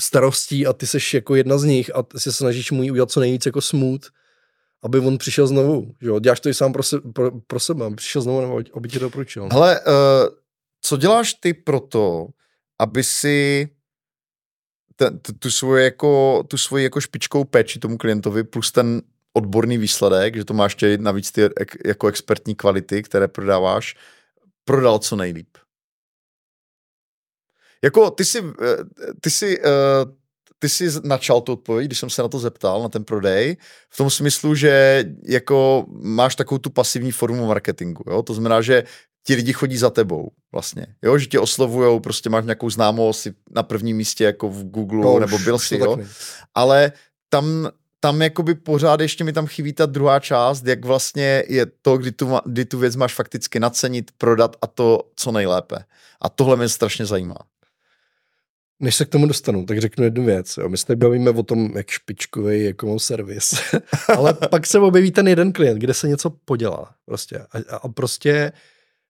starostí 0.00 0.66
a 0.66 0.72
ty 0.72 0.86
seš 0.86 1.14
jako 1.14 1.34
jedna 1.34 1.58
z 1.58 1.64
nich 1.64 1.96
a 1.96 2.02
ty 2.02 2.20
se 2.20 2.32
snažíš 2.32 2.70
mu 2.70 2.82
udělat 2.82 3.10
co 3.10 3.20
nejvíc 3.20 3.46
jako 3.46 3.60
smooth, 3.60 4.02
aby 4.82 4.98
on 4.98 5.18
přišel 5.18 5.46
znovu. 5.46 5.94
Jo? 6.00 6.20
Děláš 6.20 6.40
to 6.40 6.48
i 6.48 6.54
sám 6.54 6.72
pro, 6.72 6.82
se, 6.82 7.00
pro, 7.00 7.30
pro 7.46 7.60
sebe, 7.60 7.94
přišel 7.94 8.22
znovu, 8.22 8.40
nebo 8.40 8.60
aby 8.74 8.88
ti 8.88 8.98
to 8.98 9.04
doporučil. 9.04 9.48
Hele, 9.52 9.80
uh 9.80 10.41
co 10.82 10.96
děláš 10.96 11.34
ty 11.34 11.54
pro 11.54 11.80
to, 11.80 12.28
aby 12.78 13.04
si 13.04 13.68
tu, 15.38 15.50
svoji 15.50 15.84
jako, 15.84 16.42
tu 16.48 16.58
svoji 16.58 16.84
jako 16.84 17.00
špičkou 17.00 17.44
péči 17.44 17.78
tomu 17.78 17.98
klientovi 17.98 18.44
plus 18.44 18.72
ten 18.72 19.02
odborný 19.32 19.78
výsledek, 19.78 20.36
že 20.36 20.44
to 20.44 20.54
máš 20.54 20.74
tě 20.74 20.98
navíc 20.98 21.32
ty 21.32 21.42
jako 21.84 22.06
expertní 22.06 22.54
kvality, 22.54 23.02
které 23.02 23.28
prodáváš, 23.28 23.96
prodal 24.64 24.98
co 24.98 25.16
nejlíp. 25.16 25.58
Jako 27.84 28.10
ty 28.10 28.24
si, 28.24 28.38
eh, 28.38 28.76
ty 29.20 29.30
si, 29.30 29.60
eh, 29.60 30.04
ty 30.58 30.68
si 30.68 30.88
načal 31.04 31.40
tu 31.40 31.52
odpověď, 31.52 31.86
když 31.86 31.98
jsem 31.98 32.10
se 32.10 32.22
na 32.22 32.28
to 32.28 32.38
zeptal, 32.38 32.82
na 32.82 32.88
ten 32.88 33.04
prodej, 33.04 33.56
v 33.90 33.96
tom 33.96 34.10
smyslu, 34.10 34.54
že 34.54 35.04
jako 35.28 35.86
máš 35.88 36.36
takovou 36.36 36.58
tu 36.58 36.70
pasivní 36.70 37.12
formu 37.12 37.46
marketingu, 37.46 38.04
jo? 38.06 38.22
to 38.22 38.34
znamená, 38.34 38.62
že 38.62 38.84
ti 39.26 39.34
lidi 39.34 39.52
chodí 39.52 39.76
za 39.76 39.90
tebou 39.90 40.30
vlastně, 40.52 40.86
jo, 41.02 41.18
že 41.18 41.26
tě 41.26 41.40
oslovujou, 41.40 42.00
prostě 42.00 42.30
máš 42.30 42.44
nějakou 42.44 42.70
známost 42.70 43.20
si 43.20 43.34
na 43.50 43.62
prvním 43.62 43.96
místě 43.96 44.24
jako 44.24 44.48
v 44.48 44.64
Google, 44.64 45.00
no, 45.00 45.18
nebo 45.18 45.38
byl 45.38 45.58
si, 45.58 45.78
jo, 45.78 45.98
ale 46.54 46.92
tam, 47.28 47.70
tam 48.00 48.22
jakoby 48.22 48.54
pořád 48.54 49.00
ještě 49.00 49.24
mi 49.24 49.32
tam 49.32 49.46
chybí 49.46 49.72
ta 49.72 49.86
druhá 49.86 50.20
část, 50.20 50.66
jak 50.66 50.84
vlastně 50.84 51.44
je 51.48 51.66
to, 51.82 51.98
kdy 51.98 52.12
tu, 52.12 52.38
kdy 52.44 52.64
tu 52.64 52.78
věc 52.78 52.96
máš 52.96 53.14
fakticky 53.14 53.60
nacenit, 53.60 54.10
prodat 54.18 54.56
a 54.62 54.66
to 54.66 55.10
co 55.16 55.32
nejlépe. 55.32 55.84
A 56.20 56.28
tohle 56.28 56.56
mě 56.56 56.68
strašně 56.68 57.06
zajímá. 57.06 57.36
Než 58.80 58.94
se 58.96 59.04
k 59.04 59.08
tomu 59.08 59.26
dostanu, 59.26 59.66
tak 59.66 59.80
řeknu 59.80 60.04
jednu 60.04 60.24
věc. 60.24 60.56
Jo. 60.56 60.68
My 60.68 60.78
se 60.78 60.96
bavíme 60.96 61.30
o 61.30 61.42
tom, 61.42 61.76
jak 61.76 61.90
špičkový 61.90 62.64
jako 62.64 62.86
mám 62.86 62.98
servis. 62.98 63.54
Ale 64.16 64.34
pak 64.34 64.66
se 64.66 64.78
objeví 64.78 65.10
ten 65.10 65.28
jeden 65.28 65.52
klient, 65.52 65.78
kde 65.78 65.94
se 65.94 66.08
něco 66.08 66.30
podělá. 66.30 66.94
Prostě. 67.04 67.38
A, 67.38 67.76
a 67.76 67.88
prostě 67.88 68.52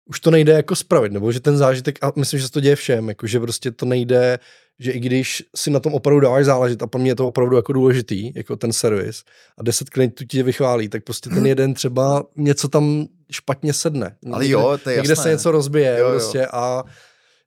už 0.07 0.21
to 0.21 0.31
nejde 0.31 0.53
jako 0.53 0.77
spravit, 0.77 1.13
nebo 1.13 1.33
že 1.33 1.41
ten 1.41 1.57
zážitek, 1.57 1.99
a 2.05 2.13
myslím, 2.17 2.41
že 2.41 2.47
se 2.47 2.53
to 2.53 2.61
děje 2.61 2.77
všem, 2.77 3.09
jako 3.09 3.27
že 3.27 3.41
prostě 3.41 3.71
to 3.71 3.87
nejde, 3.87 4.39
že 4.79 4.93
i 4.93 5.01
když 5.01 5.43
si 5.57 5.71
na 5.71 5.81
tom 5.81 5.95
opravdu 5.95 6.21
dáváš 6.21 6.45
záležet 6.45 6.83
a 6.83 6.87
pro 6.87 7.01
mě 7.01 7.11
je 7.11 7.15
to 7.15 7.29
opravdu 7.29 7.57
jako 7.57 7.73
důležitý, 7.73 8.33
jako 8.35 8.57
ten 8.57 8.73
servis 8.73 9.23
a 9.59 9.63
deset 9.63 9.91
klientů 9.91 10.25
ti 10.25 10.43
vychválí, 10.43 10.89
tak 10.89 11.05
prostě 11.05 11.31
ten 11.31 11.47
jeden 11.47 11.75
třeba 11.75 12.25
něco 12.37 12.69
tam 12.69 13.07
špatně 13.31 13.73
sedne. 13.73 14.17
Ale 14.33 14.49
jo, 14.49 14.79
to 14.85 14.91
je 14.91 14.97
Někde 14.97 15.13
jasné. 15.13 15.23
se 15.23 15.31
něco 15.31 15.51
rozbije 15.51 15.97
jo, 15.99 16.07
jo. 16.07 16.11
prostě 16.11 16.47
a 16.47 16.85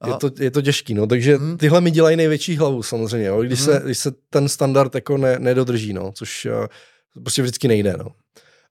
je 0.07 0.13
to, 0.13 0.29
je 0.39 0.51
to 0.51 0.61
těžký, 0.61 0.93
no, 0.93 1.07
takže 1.07 1.37
hmm. 1.37 1.57
tyhle 1.57 1.81
mi 1.81 1.91
dělají 1.91 2.17
největší 2.17 2.57
hlavu 2.57 2.83
samozřejmě, 2.83 3.27
jo, 3.27 3.41
když, 3.41 3.59
hmm. 3.59 3.73
se, 3.73 3.81
když 3.85 3.97
se 3.97 4.11
ten 4.29 4.49
standard 4.49 4.95
jako 4.95 5.17
ne, 5.17 5.39
nedodrží, 5.39 5.93
no, 5.93 6.11
což 6.11 6.45
uh, 6.45 6.67
prostě 7.23 7.41
vždycky 7.41 7.67
nejde, 7.67 7.95
no. 7.97 8.07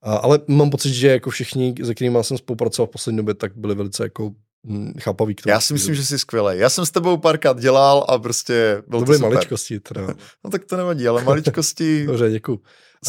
A, 0.05 0.16
ale 0.16 0.41
mám 0.49 0.70
pocit, 0.70 0.92
že 0.92 1.08
jako 1.08 1.31
všichni, 1.31 1.74
se 1.84 1.94
kterými 1.94 2.18
jsem 2.23 2.39
spolupracoval 2.39 2.86
v 2.86 2.91
poslední 2.91 3.16
době, 3.16 3.34
tak 3.34 3.57
byli 3.57 3.74
velice 3.74 4.02
jako 4.02 4.31
hm, 4.66 4.92
chápavý 5.00 5.34
k 5.34 5.42
tomu. 5.42 5.50
Já 5.50 5.60
si 5.60 5.73
myslím, 5.73 5.94
že 5.94 6.05
jsi 6.05 6.18
skvělý. 6.18 6.58
Já 6.58 6.70
jsem 6.70 6.86
s 6.86 6.91
tebou 6.91 7.16
párkrát 7.16 7.60
dělal 7.60 8.07
a 8.08 8.18
prostě 8.18 8.83
byl 8.89 8.99
to 8.99 9.05
byly 9.05 9.16
super. 9.16 9.33
maličkosti. 9.33 9.81
Teda. 9.81 10.07
no 10.44 10.50
tak 10.50 10.65
to 10.65 10.76
nevadí, 10.76 11.08
ale 11.08 11.24
maličkosti... 11.24 12.05
Dobře, 12.07 12.31
děkuji. 12.31 12.60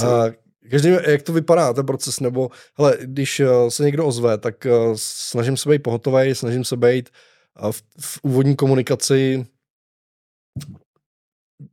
A 0.03 0.25
každý, 0.71 0.89
jak 0.89 1.21
to 1.21 1.33
vypadá, 1.33 1.73
ten 1.73 1.85
proces, 1.85 2.19
nebo 2.19 2.49
hele, 2.77 2.97
když 3.01 3.39
eh, 3.39 3.47
se 3.69 3.83
někdo 3.83 4.05
ozve, 4.05 4.37
tak 4.37 4.65
eh, 4.65 4.71
snažím 4.95 5.57
se 5.57 5.69
být 5.69 5.83
pohotový, 5.83 6.35
snažím 6.35 6.63
se 6.63 6.77
být 6.77 7.09
eh, 7.09 7.71
v, 7.71 7.83
v 7.99 8.19
úvodní 8.23 8.55
komunikaci 8.55 9.45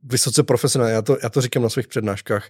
vysoce 0.03 0.43
profesionální. 0.43 0.93
Já 0.93 1.01
to, 1.01 1.17
já 1.23 1.29
to 1.29 1.41
říkám 1.41 1.63
na 1.63 1.69
svých 1.69 1.87
přednáškách 1.87 2.49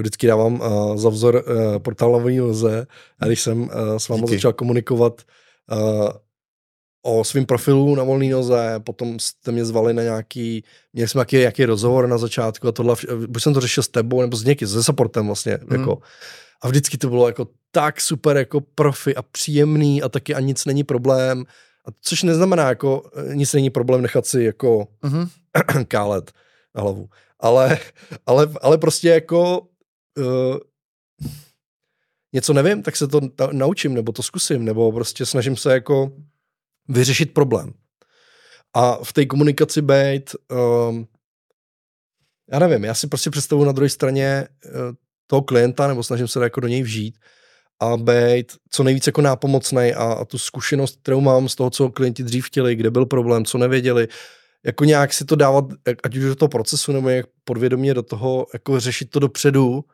vždycky 0.00 0.26
dávám 0.26 0.60
uh, 0.60 0.96
za 0.96 1.08
vzor 1.08 1.34
uh, 1.34 1.78
portál 1.78 2.12
na 2.12 2.44
lze 2.44 2.86
a 3.20 3.26
když 3.26 3.40
jsem 3.40 3.62
uh, 3.62 3.68
s 3.96 4.08
vámi 4.08 4.26
začal 4.26 4.52
komunikovat 4.52 5.22
uh, 5.72 6.08
o 7.02 7.24
svém 7.24 7.46
profilu 7.46 7.94
na 7.94 8.02
volný 8.02 8.28
noze, 8.30 8.80
potom 8.84 9.18
jste 9.18 9.52
mě 9.52 9.64
zvali 9.64 9.94
na 9.94 10.02
nějaký, 10.02 10.64
měli 10.92 11.08
jsme 11.08 11.18
nějaký, 11.18 11.36
nějaký 11.36 11.64
rozhovor 11.64 12.08
na 12.08 12.18
začátku 12.18 12.68
a 12.68 12.72
tohle, 12.72 12.96
buď 13.26 13.42
jsem 13.42 13.54
to 13.54 13.60
řešil 13.60 13.82
s 13.82 13.88
tebou, 13.88 14.20
nebo 14.20 14.36
s 14.36 14.44
někým, 14.44 14.68
se 14.68 14.82
supportem 14.82 15.26
vlastně, 15.26 15.58
mm. 15.62 15.80
jako. 15.80 15.98
A 16.62 16.68
vždycky 16.68 16.98
to 16.98 17.08
bylo 17.08 17.26
jako 17.26 17.46
tak 17.70 18.00
super 18.00 18.36
jako 18.36 18.60
profi 18.60 19.16
a 19.16 19.22
příjemný 19.22 20.02
a 20.02 20.08
taky 20.08 20.34
a 20.34 20.40
nic 20.40 20.64
není 20.64 20.84
problém. 20.84 21.44
A 21.86 21.90
což 22.00 22.22
neznamená 22.22 22.68
jako 22.68 23.10
nic 23.32 23.52
není 23.52 23.70
problém 23.70 24.02
nechat 24.02 24.26
si 24.26 24.42
jako 24.42 24.88
mm-hmm. 25.04 25.28
kálet 25.88 26.32
na 26.74 26.82
hlavu. 26.82 27.08
Ale, 27.40 27.78
ale, 28.26 28.48
ale 28.62 28.78
prostě 28.78 29.08
jako 29.08 29.66
uh, 30.18 30.58
něco 32.32 32.52
nevím, 32.52 32.82
tak 32.82 32.96
se 32.96 33.08
to 33.08 33.20
naučím, 33.52 33.94
nebo 33.94 34.12
to 34.12 34.22
zkusím, 34.22 34.64
nebo 34.64 34.92
prostě 34.92 35.26
snažím 35.26 35.56
se 35.56 35.72
jako 35.72 36.12
vyřešit 36.88 37.34
problém. 37.34 37.72
A 38.74 39.04
v 39.04 39.12
té 39.12 39.26
komunikaci 39.26 39.82
být, 39.82 40.36
um, 40.88 41.06
já 42.52 42.58
nevím, 42.58 42.84
já 42.84 42.94
si 42.94 43.06
prostě 43.06 43.30
představuji 43.30 43.64
na 43.64 43.72
druhé 43.72 43.88
straně 43.88 44.48
uh, 44.64 44.72
toho 45.26 45.42
klienta, 45.42 45.88
nebo 45.88 46.02
snažím 46.02 46.28
se 46.28 46.42
jako 46.42 46.60
do 46.60 46.68
něj 46.68 46.82
vžít 46.82 47.18
a 47.80 47.96
být 47.96 48.52
co 48.70 48.82
nejvíce 48.82 49.08
jako 49.08 49.20
nápomocný 49.20 49.92
a, 49.94 50.12
a 50.12 50.24
tu 50.24 50.38
zkušenost, 50.38 50.98
kterou 51.02 51.20
mám 51.20 51.48
z 51.48 51.54
toho, 51.54 51.70
co 51.70 51.90
klienti 51.90 52.22
dřív 52.22 52.46
chtěli, 52.46 52.76
kde 52.76 52.90
byl 52.90 53.06
problém, 53.06 53.44
co 53.44 53.58
nevěděli, 53.58 54.08
jako 54.64 54.84
nějak 54.84 55.12
si 55.12 55.24
to 55.24 55.36
dávat, 55.36 55.64
ať 56.04 56.16
už 56.16 56.24
do 56.24 56.34
toho 56.34 56.48
procesu, 56.48 56.92
nebo 56.92 57.08
jak 57.08 57.26
podvědomě 57.44 57.94
do 57.94 58.02
toho, 58.02 58.46
jako 58.52 58.80
řešit 58.80 59.10
to 59.10 59.18
dopředu, 59.18 59.84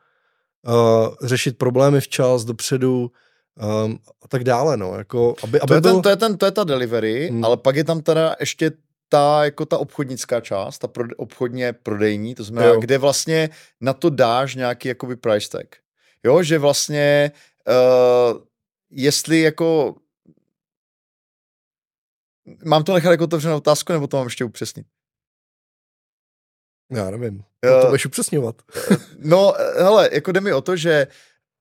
uh, 0.66 1.14
řešit 1.22 1.58
problémy 1.58 2.00
včas, 2.00 2.44
dopředu, 2.44 3.10
um, 3.84 3.98
a 4.22 4.28
tak 4.28 4.44
dále, 4.44 4.76
no, 4.76 4.94
jako, 4.94 5.34
aby, 5.42 5.60
aby 5.60 5.68
to, 5.68 5.74
je 5.74 5.80
byl... 5.80 5.92
ten, 5.92 6.02
to, 6.02 6.08
je 6.08 6.16
ten, 6.16 6.38
to 6.38 6.46
je 6.46 6.52
ta 6.52 6.64
delivery, 6.64 7.28
hmm. 7.28 7.44
ale 7.44 7.56
pak 7.56 7.76
je 7.76 7.84
tam 7.84 8.00
teda 8.00 8.36
ještě 8.40 8.70
ta, 9.08 9.44
jako 9.44 9.66
ta 9.66 9.78
obchodnická 9.78 10.40
část, 10.40 10.78
ta 10.78 10.88
pro, 10.88 11.04
obchodně 11.16 11.72
prodejní, 11.72 12.34
to 12.34 12.44
znamená, 12.44 12.74
jo. 12.74 12.80
kde 12.80 12.98
vlastně 12.98 13.50
na 13.80 13.92
to 13.92 14.10
dáš 14.10 14.54
nějaký 14.54 14.88
jakoby 14.88 15.16
price 15.16 15.48
tag. 15.48 15.66
Jo, 16.24 16.42
že 16.42 16.58
vlastně 16.58 17.32
uh, 17.68 18.38
jestli 18.90 19.40
jako 19.40 19.94
mám 22.64 22.84
to 22.84 22.94
nechat 22.94 23.10
jako 23.10 23.24
otevřenou 23.24 23.56
otázku, 23.56 23.92
nebo 23.92 24.06
to 24.06 24.16
mám 24.16 24.26
ještě 24.26 24.44
upřesnit? 24.44 24.86
Já 26.90 27.10
nevím. 27.10 27.42
Uh, 27.74 27.80
to 27.80 27.86
budeš 27.86 28.06
upřesňovat. 28.06 28.62
no, 29.18 29.54
hele, 29.76 30.08
jako 30.12 30.32
jde 30.32 30.40
mi 30.40 30.52
o 30.52 30.60
to, 30.60 30.76
že 30.76 31.06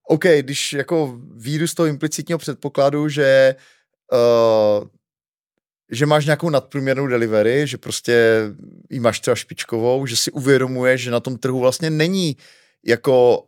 OK, 0.07 0.23
když 0.39 0.73
jako 0.73 1.19
výjdu 1.35 1.67
z 1.67 1.73
toho 1.73 1.88
implicitního 1.88 2.38
předpokladu, 2.38 3.09
že 3.09 3.56
uh, 4.11 4.88
že 5.91 6.06
máš 6.06 6.25
nějakou 6.25 6.49
nadprůměrnou 6.49 7.07
delivery, 7.07 7.67
že 7.67 7.77
prostě 7.77 8.41
jí 8.89 8.99
máš 8.99 9.19
třeba 9.19 9.35
špičkovou, 9.35 10.06
že 10.06 10.15
si 10.15 10.31
uvědomuješ, 10.31 11.01
že 11.01 11.11
na 11.11 11.19
tom 11.19 11.38
trhu 11.38 11.59
vlastně 11.59 11.89
není 11.89 12.38
jako 12.85 13.47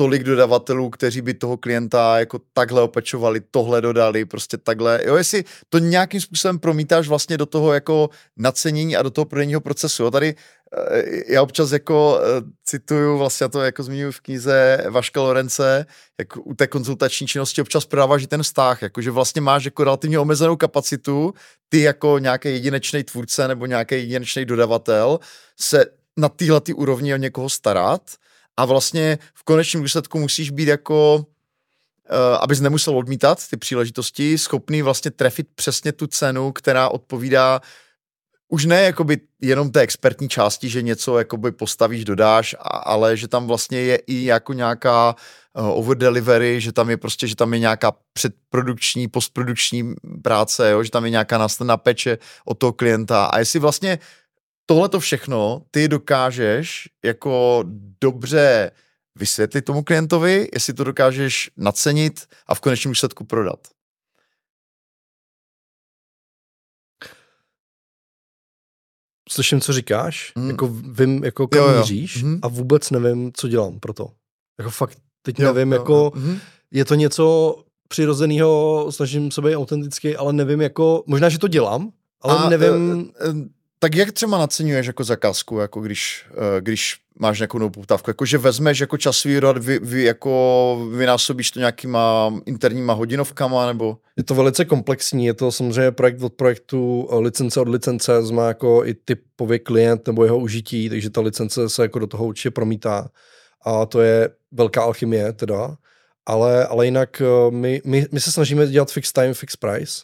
tolik 0.00 0.22
dodavatelů, 0.22 0.90
kteří 0.90 1.20
by 1.20 1.34
toho 1.34 1.56
klienta 1.56 2.18
jako 2.18 2.40
takhle 2.52 2.82
opečovali, 2.82 3.40
tohle 3.50 3.80
dodali, 3.80 4.24
prostě 4.24 4.56
takhle. 4.56 5.00
Jo, 5.06 5.16
jestli 5.16 5.44
to 5.68 5.78
nějakým 5.78 6.20
způsobem 6.20 6.58
promítáš 6.58 7.08
vlastně 7.08 7.38
do 7.38 7.46
toho 7.46 7.72
jako 7.72 8.10
nacenění 8.36 8.96
a 8.96 9.02
do 9.02 9.10
toho 9.10 9.24
prodejního 9.24 9.60
procesu. 9.60 10.02
Jo, 10.02 10.10
tady 10.10 10.34
eh, 10.34 11.32
já 11.32 11.42
občas 11.42 11.72
jako 11.72 12.20
eh, 12.20 12.42
cituju, 12.64 13.18
vlastně 13.18 13.48
to 13.48 13.60
jako 13.60 13.82
zmiňuji 13.82 14.12
v 14.12 14.20
knize 14.20 14.84
Vaška 14.90 15.20
Lorence, 15.20 15.86
jak 16.18 16.36
u 16.36 16.54
té 16.54 16.66
konzultační 16.66 17.26
činnosti 17.26 17.60
občas 17.60 17.84
prodáváš 17.84 18.26
ten 18.26 18.42
vztah, 18.42 18.82
jako 18.82 19.00
že 19.00 19.10
vlastně 19.10 19.40
máš 19.40 19.64
jako 19.64 19.84
relativně 19.84 20.18
omezenou 20.18 20.56
kapacitu, 20.56 21.34
ty 21.68 21.80
jako 21.80 22.18
nějaký 22.18 22.48
jedinečný 22.48 23.04
tvůrce 23.04 23.48
nebo 23.48 23.66
nějaký 23.66 23.94
jedinečný 23.94 24.44
dodavatel 24.44 25.20
se 25.60 25.84
na 26.16 26.28
téhle 26.28 26.60
úrovni 26.74 27.14
o 27.14 27.16
někoho 27.16 27.48
starat, 27.48 28.02
a 28.60 28.64
vlastně 28.64 29.18
v 29.34 29.42
konečném 29.42 29.82
důsledku 29.82 30.18
musíš 30.18 30.50
být 30.50 30.68
jako, 30.68 31.16
uh, 31.16 31.24
abys 32.40 32.60
nemusel 32.60 32.98
odmítat 32.98 33.48
ty 33.48 33.56
příležitosti, 33.56 34.38
schopný 34.38 34.82
vlastně 34.82 35.10
trefit 35.10 35.48
přesně 35.54 35.92
tu 35.92 36.06
cenu, 36.06 36.52
která 36.52 36.88
odpovídá 36.88 37.60
už 38.48 38.64
ne 38.64 38.82
jakoby 38.82 39.20
jenom 39.40 39.70
té 39.70 39.80
expertní 39.80 40.28
části, 40.28 40.68
že 40.68 40.82
něco 40.82 41.18
jakoby 41.18 41.52
postavíš, 41.52 42.04
dodáš, 42.04 42.56
ale 42.60 43.16
že 43.16 43.28
tam 43.28 43.46
vlastně 43.46 43.78
je 43.78 43.96
i 43.96 44.24
jako 44.24 44.52
nějaká 44.52 45.14
uh, 45.54 45.78
over 45.78 45.98
delivery, 45.98 46.60
že 46.60 46.72
tam 46.72 46.90
je 46.90 46.96
prostě, 46.96 47.26
že 47.26 47.36
tam 47.36 47.52
je 47.54 47.58
nějaká 47.58 47.92
předprodukční, 48.12 49.08
postprodukční 49.08 49.94
práce, 50.22 50.70
jo, 50.70 50.82
že 50.82 50.90
tam 50.90 51.04
je 51.04 51.10
nějaká 51.10 51.38
následná 51.38 51.76
peče 51.76 52.18
od 52.44 52.58
toho 52.58 52.72
klienta. 52.72 53.24
A 53.24 53.38
jestli 53.38 53.58
vlastně 53.58 53.98
tohle 54.70 54.88
to 54.88 55.00
všechno 55.00 55.62
ty 55.70 55.88
dokážeš 55.88 56.88
jako 57.04 57.64
dobře 58.00 58.70
vysvětlit 59.18 59.62
tomu 59.62 59.84
klientovi, 59.84 60.48
jestli 60.54 60.74
to 60.74 60.84
dokážeš 60.84 61.50
nacenit 61.56 62.26
a 62.46 62.54
v 62.54 62.60
konečném 62.60 62.92
výsledku 62.92 63.24
prodat. 63.24 63.68
Slyším, 69.30 69.60
co 69.60 69.72
říkáš, 69.72 70.32
mm. 70.36 70.50
jako 70.50 70.68
vím, 70.68 71.24
jako 71.24 71.48
kam 71.48 71.62
jo, 71.62 71.68
jo. 71.68 71.80
míříš 71.80 72.22
mm. 72.22 72.38
a 72.42 72.48
vůbec 72.48 72.90
nevím, 72.90 73.32
co 73.34 73.48
dělám 73.48 73.80
pro 73.80 73.92
to. 73.92 74.10
Jako 74.58 74.70
fakt 74.70 74.98
teď 75.22 75.38
jo, 75.38 75.52
nevím, 75.52 75.72
jo, 75.72 75.78
jako 75.78 75.92
jo. 75.92 76.12
Mm. 76.14 76.38
je 76.70 76.84
to 76.84 76.94
něco 76.94 77.56
přirozeného, 77.88 78.86
snažím 78.92 79.30
se 79.30 79.42
být 79.42 79.56
autentický, 79.56 80.16
ale 80.16 80.32
nevím, 80.32 80.60
jako, 80.60 81.04
možná, 81.06 81.28
že 81.28 81.38
to 81.38 81.48
dělám, 81.48 81.92
ale 82.20 82.38
a, 82.38 82.48
nevím... 82.48 83.10
Uh, 83.26 83.36
uh, 83.36 83.59
tak 83.82 83.94
jak 83.94 84.12
třeba 84.12 84.38
naceňuješ 84.38 84.86
jako 84.86 85.04
zakázku, 85.04 85.58
jako 85.58 85.80
když, 85.80 86.26
uh, 86.30 86.60
když 86.60 86.96
máš 87.18 87.38
nějakou 87.38 87.58
novou 87.58 87.70
poptávku? 87.70 88.10
Jako, 88.10 88.24
že 88.24 88.38
vezmeš 88.38 88.80
jako 88.80 88.96
časový 88.96 89.40
rad, 89.40 89.58
vy, 89.58 89.78
vy, 89.78 90.04
jako 90.04 90.88
vynásobíš 90.92 91.50
to 91.50 91.58
nějakýma 91.58 92.34
interníma 92.46 92.92
hodinovkama, 92.92 93.66
nebo? 93.66 93.98
Je 94.16 94.24
to 94.24 94.34
velice 94.34 94.64
komplexní, 94.64 95.26
je 95.26 95.34
to 95.34 95.52
samozřejmě 95.52 95.90
projekt 95.90 96.22
od 96.22 96.32
projektu, 96.32 97.08
eh, 97.12 97.16
licence 97.16 97.60
od 97.60 97.68
licence, 97.68 98.12
má 98.32 98.48
jako 98.48 98.84
i 98.84 98.94
typový 98.94 99.58
klient 99.58 100.06
nebo 100.06 100.24
jeho 100.24 100.38
užití, 100.38 100.88
takže 100.88 101.10
ta 101.10 101.20
licence 101.20 101.68
se 101.68 101.82
jako 101.82 101.98
do 101.98 102.06
toho 102.06 102.24
určitě 102.24 102.50
promítá. 102.50 103.10
A 103.64 103.86
to 103.86 104.00
je 104.00 104.30
velká 104.52 104.82
alchymie 104.82 105.32
teda. 105.32 105.76
Ale, 106.26 106.66
ale 106.66 106.84
jinak 106.84 107.20
eh, 107.20 107.50
my, 107.50 107.82
my, 107.84 108.06
my 108.12 108.20
se 108.20 108.32
snažíme 108.32 108.66
dělat 108.66 108.90
fixed 108.90 109.12
time, 109.12 109.34
fixed 109.34 109.60
price, 109.60 110.02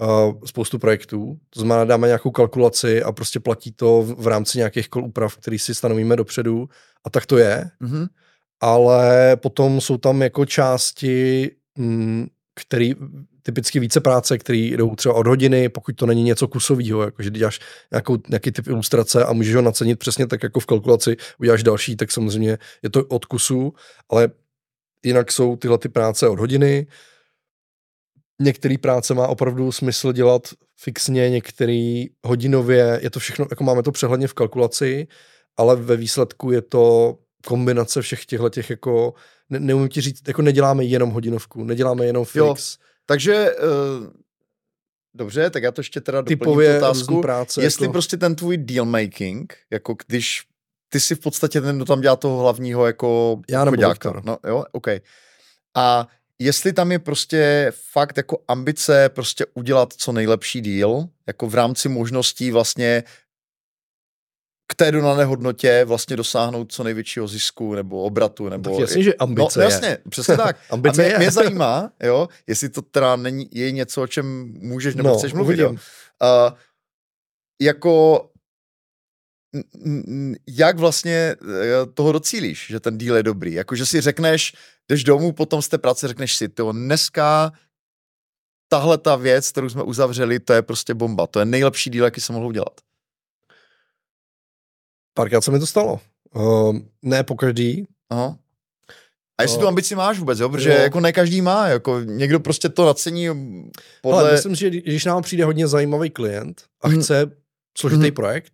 uh, 0.00 0.40
spoustu 0.44 0.78
projektů. 0.78 1.38
To 1.50 1.60
znamená, 1.60 1.84
dáme 1.84 2.06
nějakou 2.06 2.30
kalkulaci 2.30 3.02
a 3.02 3.12
prostě 3.12 3.40
platí 3.40 3.72
to 3.72 4.02
v, 4.02 4.14
v 4.22 4.26
rámci 4.26 4.58
nějakých 4.58 4.88
kol 4.88 5.04
úprav, 5.04 5.36
který 5.36 5.58
si 5.58 5.74
stanovíme 5.74 6.16
dopředu 6.16 6.68
a 7.04 7.10
tak 7.10 7.26
to 7.26 7.38
je. 7.38 7.70
Mm-hmm. 7.82 8.08
Ale 8.60 9.36
potom 9.36 9.80
jsou 9.80 9.96
tam 9.96 10.22
jako 10.22 10.44
části, 10.44 11.50
mm, 11.78 12.26
který 12.54 12.94
typicky 13.42 13.80
více 13.80 14.00
práce, 14.00 14.38
které 14.38 14.58
jdou 14.58 14.94
třeba 14.94 15.14
od 15.14 15.26
hodiny, 15.26 15.68
pokud 15.68 15.96
to 15.96 16.06
není 16.06 16.22
něco 16.22 16.48
kusového, 16.48 17.02
jakože 17.02 17.30
děláš 17.30 17.60
nějakou, 17.92 18.18
nějaký 18.28 18.52
typ 18.52 18.66
ilustrace 18.66 19.24
a 19.24 19.32
můžeš 19.32 19.54
ho 19.54 19.62
nacenit 19.62 19.98
přesně 19.98 20.26
tak 20.26 20.42
jako 20.42 20.60
v 20.60 20.66
kalkulaci, 20.66 21.16
uděláš 21.38 21.62
další, 21.62 21.96
tak 21.96 22.10
samozřejmě 22.10 22.58
je 22.82 22.90
to 22.90 23.04
od 23.04 23.24
kusu, 23.24 23.72
ale 24.10 24.28
jinak 25.04 25.32
jsou 25.32 25.56
tyhle 25.56 25.78
ty 25.78 25.88
práce 25.88 26.28
od 26.28 26.38
hodiny, 26.38 26.86
některé 28.42 28.78
práce 28.78 29.14
má 29.14 29.28
opravdu 29.28 29.72
smysl 29.72 30.12
dělat 30.12 30.48
fixně, 30.76 31.30
některý 31.30 32.06
hodinově, 32.26 33.00
je 33.02 33.10
to 33.10 33.20
všechno, 33.20 33.46
jako 33.50 33.64
máme 33.64 33.82
to 33.82 33.92
přehledně 33.92 34.28
v 34.28 34.34
kalkulaci, 34.34 35.06
ale 35.56 35.76
ve 35.76 35.96
výsledku 35.96 36.50
je 36.50 36.62
to 36.62 37.18
kombinace 37.46 38.02
všech 38.02 38.26
těchto 38.26 38.48
těch 38.48 38.70
jako, 38.70 39.14
ne, 39.50 39.60
neumím 39.60 39.88
ti 39.88 40.00
říct, 40.00 40.28
jako 40.28 40.42
neděláme 40.42 40.84
jenom 40.84 41.10
hodinovku, 41.10 41.64
neděláme 41.64 42.06
jenom 42.06 42.24
fix. 42.24 42.36
Jo, 42.36 42.54
takže 43.06 43.54
uh, 43.56 44.06
dobře, 45.14 45.50
tak 45.50 45.62
já 45.62 45.72
to 45.72 45.80
ještě 45.80 46.00
teda 46.00 46.22
Typově 46.22 46.76
otázku, 46.78 47.20
práce, 47.20 47.62
jestli 47.62 47.84
jako... 47.84 47.92
prostě 47.92 48.16
ten 48.16 48.34
tvůj 48.34 48.56
deal 48.56 48.86
making, 48.86 49.56
jako 49.70 49.96
když 50.06 50.42
ty 50.88 51.00
si 51.00 51.14
v 51.14 51.20
podstatě 51.20 51.60
ten, 51.60 51.76
kdo 51.76 51.84
tam 51.84 52.00
dělá 52.00 52.16
toho 52.16 52.40
hlavního 52.40 52.86
jako 52.86 53.40
Já 53.48 53.64
nebo 53.64 53.76
No 54.24 54.38
jo, 54.46 54.64
OK. 54.72 54.86
A 55.76 56.08
jestli 56.44 56.72
tam 56.72 56.92
je 56.92 56.98
prostě 56.98 57.72
fakt 57.92 58.16
jako 58.16 58.38
ambice 58.48 59.08
prostě 59.08 59.46
udělat 59.54 59.92
co 59.92 60.12
nejlepší 60.12 60.60
díl, 60.60 61.08
jako 61.26 61.48
v 61.48 61.54
rámci 61.54 61.88
možností 61.88 62.50
vlastně 62.50 63.04
k 64.66 64.74
té 64.74 64.92
dodané 64.92 65.24
hodnotě 65.24 65.84
vlastně 65.84 66.16
dosáhnout 66.16 66.72
co 66.72 66.84
největšího 66.84 67.28
zisku 67.28 67.74
nebo 67.74 68.02
obratu. 68.02 68.48
Nebo 68.48 68.70
tak 68.70 68.80
jasně, 68.80 69.02
že 69.02 69.14
ambice 69.14 69.58
no, 69.58 69.64
jasně, 69.64 69.88
je. 69.88 69.98
přesně 70.08 70.36
tak. 70.36 70.56
ambice 70.70 71.02
A 71.02 71.04
mě, 71.04 71.12
je. 71.12 71.18
mě 71.18 71.30
zajímá, 71.30 71.92
jo, 72.02 72.28
jestli 72.46 72.68
to 72.68 72.82
teda 72.82 73.16
není, 73.16 73.48
je 73.52 73.72
něco, 73.72 74.02
o 74.02 74.06
čem 74.06 74.54
můžeš 74.58 74.94
nebo 74.94 75.08
no, 75.08 75.18
chceš 75.18 75.32
mluvit. 75.32 75.58
Jo. 75.58 75.70
Uh, 75.70 75.78
jako 77.62 78.28
jak 80.48 80.78
vlastně 80.78 81.12
eh, 81.12 81.86
toho 81.94 82.12
docílíš, 82.12 82.66
že 82.70 82.80
ten 82.80 82.98
díl 82.98 83.16
je 83.16 83.22
dobrý? 83.22 83.52
Jako, 83.52 83.76
že 83.76 83.86
si 83.86 84.00
řekneš, 84.00 84.52
jdeš 84.88 85.04
domů 85.04 85.32
potom 85.32 85.62
z 85.62 85.68
té 85.68 85.78
práce, 85.78 86.08
řekneš 86.08 86.36
si, 86.36 86.48
to 86.48 86.72
dneska 86.72 87.52
tahle 88.68 88.98
ta 88.98 89.16
věc, 89.16 89.50
kterou 89.50 89.68
jsme 89.68 89.82
uzavřeli, 89.82 90.40
to 90.40 90.52
je 90.52 90.62
prostě 90.62 90.94
bomba. 90.94 91.26
To 91.26 91.38
je 91.38 91.44
nejlepší 91.44 91.90
díl, 91.90 92.04
jaký 92.04 92.20
se 92.20 92.32
mohl 92.32 92.46
udělat. 92.46 92.80
Párkrát 95.14 95.40
se 95.40 95.50
mi 95.50 95.58
to 95.58 95.66
stalo. 95.66 96.00
Uh, 96.34 96.78
ne 97.02 97.24
po 97.24 97.34
každý. 97.34 97.86
Aha. 98.10 98.38
A 99.38 99.42
jestli 99.42 99.56
uh, 99.56 99.62
tu 99.62 99.68
ambici 99.68 99.94
máš 99.94 100.18
vůbec, 100.18 100.38
jo? 100.38 100.48
Protože 100.48 100.70
jo. 100.70 100.82
jako 100.82 101.00
ne 101.00 101.12
každý 101.12 101.42
má, 101.42 101.66
jako 101.66 102.00
někdo 102.00 102.40
prostě 102.40 102.68
to 102.68 102.86
nacení 102.86 103.28
podle... 104.02 104.20
Ale 104.20 104.32
myslím, 104.32 104.54
že 104.54 104.70
když 104.70 105.04
nám 105.04 105.22
přijde 105.22 105.44
hodně 105.44 105.68
zajímavý 105.68 106.10
klient 106.10 106.62
a 106.80 106.88
hmm. 106.88 107.02
chce 107.02 107.30
složitý 107.78 108.02
hmm. 108.02 108.14
projekt, 108.14 108.52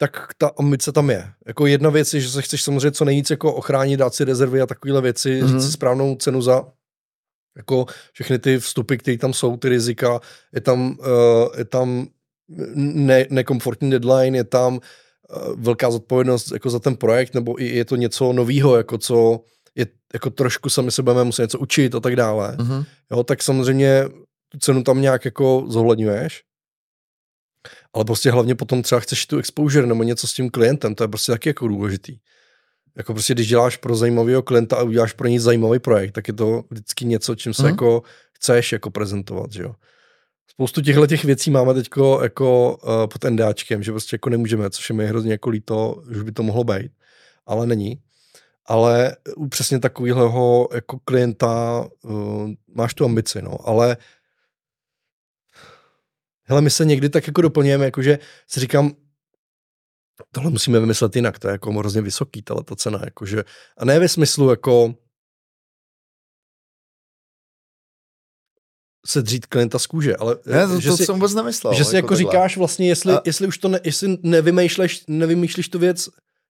tak 0.00 0.28
ta 0.38 0.50
ambice 0.58 0.92
tam 0.92 1.10
je. 1.10 1.32
Jako 1.46 1.66
jedna 1.66 1.90
věc 1.90 2.14
je, 2.14 2.20
že 2.20 2.30
se 2.30 2.42
chceš 2.42 2.62
samozřejmě 2.62 2.90
co 2.90 3.04
nejvíc 3.04 3.30
jako 3.30 3.54
ochránit, 3.54 3.96
dát 3.96 4.14
si 4.14 4.24
rezervy 4.24 4.60
a 4.60 4.66
takovéhle 4.66 5.02
věci, 5.02 5.42
mm-hmm. 5.42 5.46
říct 5.46 5.64
si 5.66 5.72
správnou 5.72 6.16
cenu 6.16 6.42
za 6.42 6.64
jako 7.56 7.86
všechny 8.12 8.38
ty 8.38 8.58
vstupy, 8.58 8.96
které 8.96 9.18
tam 9.18 9.32
jsou, 9.32 9.56
ty 9.56 9.68
rizika, 9.68 10.20
je 10.54 10.60
tam, 10.60 10.98
uh, 10.98 11.58
je 11.58 11.64
tam 11.64 12.06
ne, 12.74 13.26
nekomfortní 13.30 13.90
deadline, 13.90 14.36
je 14.36 14.44
tam 14.44 14.74
uh, 14.74 14.80
velká 15.56 15.90
zodpovědnost 15.90 16.52
jako 16.52 16.70
za 16.70 16.78
ten 16.78 16.96
projekt, 16.96 17.34
nebo 17.34 17.62
i 17.62 17.68
je 17.68 17.84
to 17.84 17.96
něco 17.96 18.32
novýho, 18.32 18.76
jako 18.76 18.98
co 18.98 19.40
je 19.74 19.86
jako 20.12 20.30
trošku 20.30 20.70
sami 20.70 20.90
se 20.90 21.02
budeme 21.02 21.24
muset 21.24 21.42
něco 21.42 21.58
učit 21.58 21.94
a 21.94 22.00
tak 22.00 22.16
dále. 22.16 22.56
Mm-hmm. 22.56 22.84
Jo, 23.10 23.22
tak 23.24 23.42
samozřejmě 23.42 24.04
tu 24.48 24.58
cenu 24.58 24.82
tam 24.82 25.00
nějak 25.00 25.24
jako 25.24 25.64
zohledňuješ, 25.68 26.42
ale 27.92 28.04
prostě 28.04 28.30
hlavně 28.30 28.54
potom 28.54 28.82
třeba 28.82 29.00
chceš 29.00 29.26
tu 29.26 29.38
exposure 29.38 29.86
nebo 29.86 30.02
něco 30.02 30.26
s 30.26 30.34
tím 30.34 30.50
klientem, 30.50 30.94
to 30.94 31.04
je 31.04 31.08
prostě 31.08 31.32
taky 31.32 31.48
jako 31.48 31.68
důležitý. 31.68 32.18
Jako 32.96 33.14
prostě, 33.14 33.34
když 33.34 33.48
děláš 33.48 33.76
pro 33.76 33.96
zajímavého 33.96 34.42
klienta 34.42 34.76
a 34.76 34.82
uděláš 34.82 35.12
pro 35.12 35.28
něj 35.28 35.38
zajímavý 35.38 35.78
projekt, 35.78 36.12
tak 36.12 36.28
je 36.28 36.34
to 36.34 36.64
vždycky 36.70 37.04
něco, 37.04 37.34
čím 37.34 37.54
se 37.54 37.62
mm. 37.62 37.68
jako 37.68 38.02
chceš 38.32 38.72
jako 38.72 38.90
prezentovat, 38.90 39.52
že 39.52 39.62
jo. 39.62 39.74
Spoustu 40.46 40.80
těchto 40.80 41.06
těch 41.06 41.24
věcí 41.24 41.50
máme 41.50 41.74
teď 41.74 41.88
jako 42.22 42.76
uh, 42.76 43.06
pod 43.06 43.24
NDAčkem, 43.30 43.82
že 43.82 43.90
prostě 43.90 44.14
jako 44.14 44.30
nemůžeme, 44.30 44.70
což 44.70 44.90
je 44.90 44.96
mi 44.96 45.06
hrozně 45.06 45.32
jako 45.32 45.50
líto, 45.50 46.02
že 46.10 46.24
by 46.24 46.32
to 46.32 46.42
mohlo 46.42 46.64
být, 46.64 46.92
ale 47.46 47.66
není. 47.66 48.02
Ale 48.66 49.16
u 49.36 49.48
přesně 49.48 49.78
takového 49.78 50.68
jako 50.74 50.98
klienta 51.04 51.86
uh, 52.02 52.50
máš 52.74 52.94
tu 52.94 53.04
ambici, 53.04 53.42
no, 53.42 53.68
ale 53.68 53.96
hele, 56.50 56.60
my 56.60 56.70
se 56.70 56.84
někdy 56.84 57.08
tak 57.08 57.26
jako 57.26 57.42
doplňujeme, 57.42 57.84
jakože 57.84 58.18
si 58.46 58.60
říkám, 58.60 58.92
tohle 60.32 60.50
musíme 60.50 60.80
vymyslet 60.80 61.16
jinak, 61.16 61.38
to 61.38 61.48
je 61.48 61.52
jako 61.52 61.72
hrozně 61.72 62.02
vysoký, 62.02 62.42
tahle 62.42 62.64
ta 62.64 62.76
cena, 62.76 63.00
jakože, 63.04 63.44
a 63.78 63.84
ne 63.84 63.98
ve 63.98 64.08
smyslu 64.08 64.50
jako 64.50 64.94
se 69.06 69.22
dřít 69.22 69.46
klienta 69.46 69.78
z 69.78 69.86
kůže, 69.86 70.16
ale 70.16 70.36
ne, 70.46 70.66
to, 70.66 70.80
že 70.80 70.88
to 70.88 70.96
si, 70.96 71.06
jsem 71.06 71.14
vůbec 71.14 71.34
nemyslel. 71.34 71.74
Že 71.74 71.84
si 71.84 71.96
jako, 71.96 72.04
jako 72.04 72.16
říkáš 72.16 72.56
vlastně, 72.56 72.88
jestli, 72.88 73.12
a... 73.12 73.22
jestli 73.24 73.46
už 73.46 73.58
to 73.58 73.68
ne, 73.68 73.80
jestli 73.84 74.18
nevymýšleš, 74.22 75.04
nevymýšlíš 75.08 75.68
tu 75.68 75.78
věc 75.78 76.08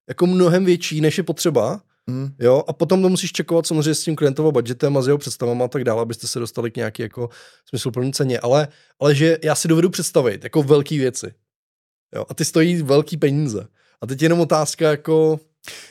jako 0.09 0.27
mnohem 0.27 0.65
větší, 0.65 1.01
než 1.01 1.19
je 1.19 1.25
potřeba, 1.25 1.83
Mm. 2.11 2.35
Jo, 2.39 2.65
a 2.69 2.73
potom 2.73 3.03
to 3.03 3.09
musíš 3.09 3.33
čekovat 3.33 3.67
samozřejmě 3.67 3.95
s 3.95 4.05
tím 4.05 4.17
klientovým 4.17 4.53
budgetem 4.53 4.97
a 4.97 5.03
s 5.03 5.07
jeho 5.07 5.19
představama 5.19 5.65
a 5.65 5.69
tak 5.69 5.85
dále, 5.85 6.03
abyste 6.03 6.27
se 6.27 6.39
dostali 6.39 6.71
k 6.71 6.77
nějaké 6.77 7.03
jako 7.03 7.29
smysluplné 7.69 8.11
ceně. 8.13 8.41
Ale, 8.41 8.69
ale 9.01 9.15
že 9.15 9.39
já 9.45 9.55
si 9.55 9.69
dovedu 9.69 9.91
představit 9.91 10.45
jako 10.45 10.63
velké 10.63 10.99
věci. 10.99 11.35
Jo, 12.15 12.25
a 12.29 12.35
ty 12.35 12.45
stojí 12.45 12.83
velký 12.83 13.17
peníze. 13.17 13.67
A 14.01 14.07
teď 14.07 14.23
jenom 14.23 14.41
otázka 14.41 14.91
jako... 14.91 15.41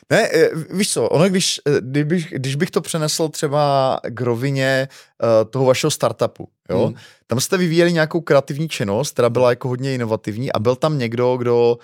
Ne, 0.10 0.30
eh, 0.34 0.50
víš 0.74 0.94
co, 0.94 1.10
ono, 1.10 1.30
když, 1.30 1.62
eh, 1.68 1.82
kdybych, 1.82 2.28
když 2.32 2.56
bych 2.56 2.72
to 2.72 2.82
přenesl 2.82 3.30
třeba 3.30 4.00
k 4.10 4.22
rovině 4.22 4.88
uh, 5.24 5.50
toho 5.50 5.66
vašeho 5.66 5.92
startupu, 5.92 6.48
jo, 6.69 6.85
hmm. 6.85 6.96
tam 7.28 7.40
jste 7.40 7.58
vyvíjeli 7.58 7.94
nějakou 7.94 8.22
kreativní 8.22 8.69
činnost, 8.69 9.12
která 9.12 9.30
byla 9.30 9.50
jako 9.50 9.68
hodně 9.68 9.94
inovativní 9.94 10.52
a 10.52 10.60
byl 10.60 10.76
tam 10.76 10.98
někdo, 10.98 11.38
kdo 11.38 11.78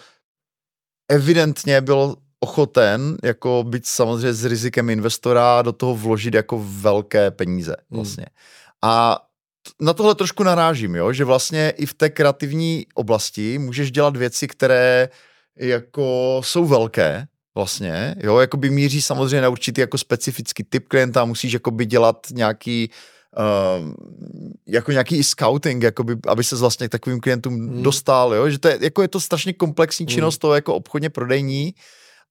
evidentně 1.11 1.81
byl 1.81 2.15
ochoten 2.45 3.17
jako 3.23 3.65
být 3.67 3.85
samozřejmě 3.85 4.33
s 4.33 4.45
rizikem 4.45 4.89
investora 4.89 5.61
do 5.61 5.73
toho 5.73 5.95
vložit 5.95 6.33
jako 6.33 6.61
velké 6.81 7.31
peníze 7.31 7.75
hmm. 7.89 7.97
vlastně. 7.97 8.25
Hmm. 8.29 8.91
A 8.93 9.19
na 9.81 9.93
tohle 9.93 10.15
trošku 10.15 10.43
narážím, 10.43 10.95
jo, 10.95 11.13
že 11.13 11.25
vlastně 11.25 11.73
i 11.77 11.85
v 11.85 11.93
té 11.93 12.09
kreativní 12.09 12.85
oblasti 12.93 13.57
můžeš 13.57 13.91
dělat 13.91 14.17
věci, 14.17 14.47
které 14.47 15.09
jako 15.57 16.41
jsou 16.43 16.65
velké, 16.65 17.25
vlastně, 17.55 18.15
jo, 18.23 18.37
jako 18.37 18.57
by 18.57 18.69
míří 18.69 19.01
samozřejmě 19.01 19.41
na 19.41 19.49
určitý 19.49 19.81
jako 19.81 19.97
specifický 19.97 20.63
typ 20.63 20.87
klienta, 20.87 21.25
musíš 21.25 21.53
jako 21.53 21.71
by 21.71 21.85
dělat 21.85 22.27
nějaký 22.31 22.89
uh, 23.37 23.93
jako 24.67 24.91
nějaký 24.91 25.23
scouting, 25.23 25.83
jakoby, 25.83 26.17
aby 26.27 26.43
se 26.43 26.55
vlastně 26.55 26.87
k 26.87 26.91
takovým 26.91 27.19
klientům 27.19 27.53
hmm. 27.53 27.83
dostal, 27.83 28.33
jo? 28.33 28.49
že 28.49 28.59
to 28.59 28.67
je, 28.67 28.77
jako 28.81 29.01
je 29.01 29.07
to 29.07 29.19
strašně 29.19 29.53
komplexní 29.53 30.07
činnost, 30.07 30.43
hmm. 30.43 30.49
to 30.49 30.55
jako 30.55 30.75
obchodně 30.75 31.09
prodejní, 31.09 31.73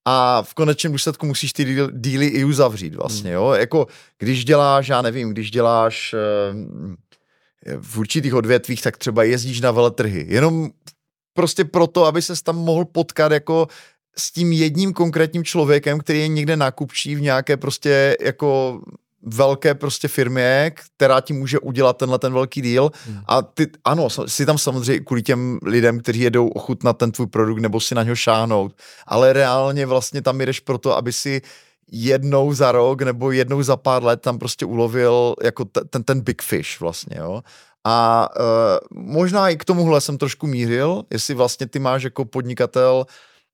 a 0.04 0.42
v 0.42 0.54
konečném 0.54 0.92
důsledku 0.92 1.26
musíš 1.26 1.53
ty 1.53 1.76
díly 1.92 2.26
i 2.26 2.44
uzavřít 2.44 2.94
vlastně, 2.94 3.31
hmm. 3.31 3.35
jo, 3.35 3.51
jako 3.53 3.87
když 4.19 4.44
děláš, 4.44 4.88
já 4.88 5.03
nevím, 5.03 5.31
když 5.31 5.51
děláš 5.51 6.15
eh, 6.15 7.76
v 7.78 7.99
určitých 7.99 8.35
odvětvích, 8.35 8.83
tak 8.83 8.97
třeba 8.97 9.22
jezdíš 9.22 9.60
na 9.60 9.70
veletrhy, 9.70 10.26
jenom 10.28 10.70
prostě 11.35 11.65
proto, 11.65 12.04
aby 12.04 12.22
se 12.22 12.42
tam 12.42 12.56
mohl 12.56 12.85
potkat 12.85 13.33
jako 13.33 13.69
s 14.19 14.33
tím 14.33 14.53
jedním 14.53 14.92
konkrétním 14.92 15.44
člověkem, 15.44 15.99
který 15.99 16.19
je 16.19 16.28
někde 16.28 16.56
nákupčí 16.56 17.15
v 17.15 17.20
nějaké 17.20 17.56
prostě 17.56 18.17
jako 18.20 18.81
velké 19.26 19.74
prostě 19.74 20.08
firmě, 20.08 20.72
která 20.96 21.20
ti 21.20 21.32
může 21.32 21.58
udělat 21.58 21.96
tenhle 21.96 22.18
ten 22.18 22.32
velký 22.32 22.62
deal 22.62 22.90
hmm. 23.06 23.20
a 23.26 23.42
ty, 23.42 23.66
ano, 23.84 24.08
si 24.26 24.46
tam 24.46 24.58
samozřejmě 24.58 25.00
kvůli 25.04 25.22
těm 25.22 25.58
lidem, 25.62 26.00
kteří 26.00 26.20
jedou 26.20 26.48
ochutnat 26.48 26.98
ten 26.98 27.12
tvůj 27.12 27.26
produkt 27.26 27.58
nebo 27.58 27.80
si 27.80 27.94
na 27.94 28.02
něho 28.02 28.16
šáhnout, 28.16 28.76
ale 29.06 29.32
reálně 29.32 29.86
vlastně 29.86 30.22
tam 30.22 30.40
jdeš 30.40 30.60
proto, 30.60 30.96
aby 30.96 31.12
si 31.12 31.42
jednou 31.92 32.52
za 32.52 32.72
rok 32.72 33.02
nebo 33.02 33.32
jednou 33.32 33.62
za 33.62 33.76
pár 33.76 34.04
let 34.04 34.20
tam 34.20 34.38
prostě 34.38 34.66
ulovil 34.66 35.34
jako 35.42 35.64
ten, 35.64 36.02
ten 36.02 36.20
big 36.20 36.42
fish 36.42 36.80
vlastně, 36.80 37.16
jo. 37.18 37.42
A 37.86 38.28
uh, 38.40 39.02
možná 39.02 39.48
i 39.48 39.56
k 39.56 39.64
tomuhle 39.64 40.00
jsem 40.00 40.18
trošku 40.18 40.46
mířil, 40.46 41.04
jestli 41.10 41.34
vlastně 41.34 41.66
ty 41.66 41.78
máš 41.78 42.02
jako 42.02 42.24
podnikatel 42.24 43.06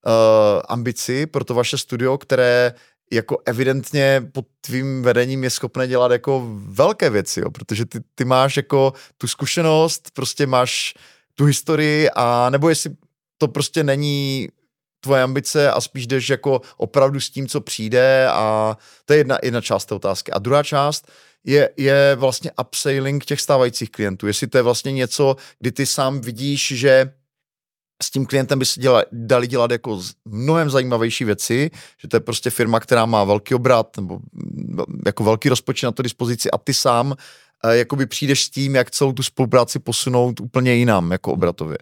uh, 0.06 0.12
ambici 0.68 1.26
pro 1.26 1.44
to 1.44 1.54
vaše 1.54 1.78
studio, 1.78 2.18
které 2.18 2.74
jako 3.12 3.38
evidentně 3.44 4.22
pod 4.32 4.46
tvým 4.60 5.02
vedením 5.02 5.44
je 5.44 5.50
schopné 5.50 5.86
dělat 5.86 6.12
jako 6.12 6.46
velké 6.54 7.10
věci, 7.10 7.40
jo, 7.40 7.50
protože 7.50 7.86
ty, 7.86 8.00
ty 8.14 8.24
máš 8.24 8.56
jako 8.56 8.92
tu 9.18 9.28
zkušenost, 9.28 10.10
prostě 10.14 10.46
máš 10.46 10.94
tu 11.34 11.44
historii 11.44 12.10
a 12.10 12.50
nebo 12.50 12.68
jestli 12.68 12.90
to 13.38 13.48
prostě 13.48 13.84
není 13.84 14.48
tvoje 15.00 15.22
ambice 15.22 15.70
a 15.70 15.80
spíš 15.80 16.06
jdeš 16.06 16.28
jako 16.28 16.60
opravdu 16.76 17.20
s 17.20 17.30
tím, 17.30 17.48
co 17.48 17.60
přijde 17.60 18.28
a 18.28 18.76
to 19.04 19.12
je 19.12 19.18
jedna, 19.18 19.38
jedna 19.42 19.60
část 19.60 19.84
té 19.84 19.94
otázky. 19.94 20.32
A 20.32 20.38
druhá 20.38 20.62
část 20.62 21.10
je, 21.44 21.70
je 21.76 22.16
vlastně 22.16 22.50
upsailing 22.60 23.24
těch 23.24 23.40
stávajících 23.40 23.90
klientů. 23.90 24.26
Jestli 24.26 24.46
to 24.46 24.58
je 24.58 24.62
vlastně 24.62 24.92
něco, 24.92 25.36
kdy 25.58 25.72
ty 25.72 25.86
sám 25.86 26.20
vidíš, 26.20 26.72
že 26.76 27.12
s 28.02 28.10
tím 28.10 28.26
klientem 28.26 28.58
by 28.58 28.64
se 28.64 28.80
děla, 28.80 29.04
dali 29.12 29.46
dělat 29.46 29.70
jako 29.70 30.00
mnohem 30.24 30.70
zajímavější 30.70 31.24
věci, 31.24 31.70
že 31.98 32.08
to 32.08 32.16
je 32.16 32.20
prostě 32.20 32.50
firma, 32.50 32.80
která 32.80 33.06
má 33.06 33.24
velký 33.24 33.54
obrat 33.54 33.96
nebo 33.96 34.18
jako 35.06 35.24
velký 35.24 35.48
rozpočet 35.48 35.86
na 35.86 35.92
to 35.92 36.02
dispozici 36.02 36.50
a 36.50 36.58
ty 36.58 36.74
sám 36.74 37.14
eh, 37.64 37.76
jakoby 37.76 38.06
přijdeš 38.06 38.44
s 38.44 38.50
tím, 38.50 38.74
jak 38.74 38.90
celou 38.90 39.12
tu 39.12 39.22
spolupráci 39.22 39.78
posunout 39.78 40.40
úplně 40.40 40.74
jinam, 40.74 41.12
jako 41.12 41.32
obratově. 41.32 41.78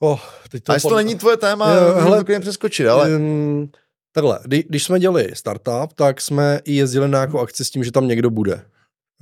Oh, 0.00 0.20
teď 0.50 0.64
to 0.64 0.72
a 0.72 0.74
jestli 0.74 0.88
to 0.88 0.96
není 0.96 1.14
tvoje 1.14 1.36
téma, 1.36 1.74
jo, 1.74 1.94
hele, 1.94 2.24
to 2.24 2.40
přeskočit, 2.40 2.86
ale... 2.86 3.16
Um, 3.16 3.70
takhle, 4.12 4.40
kdy, 4.44 4.64
když 4.68 4.84
jsme 4.84 5.00
dělali 5.00 5.30
startup, 5.34 5.92
tak 5.94 6.20
jsme 6.20 6.60
i 6.64 6.74
jezdili 6.74 7.08
na 7.08 7.18
nějakou 7.18 7.38
akci 7.38 7.64
s 7.64 7.70
tím, 7.70 7.84
že 7.84 7.92
tam 7.92 8.08
někdo 8.08 8.30
bude. 8.30 8.64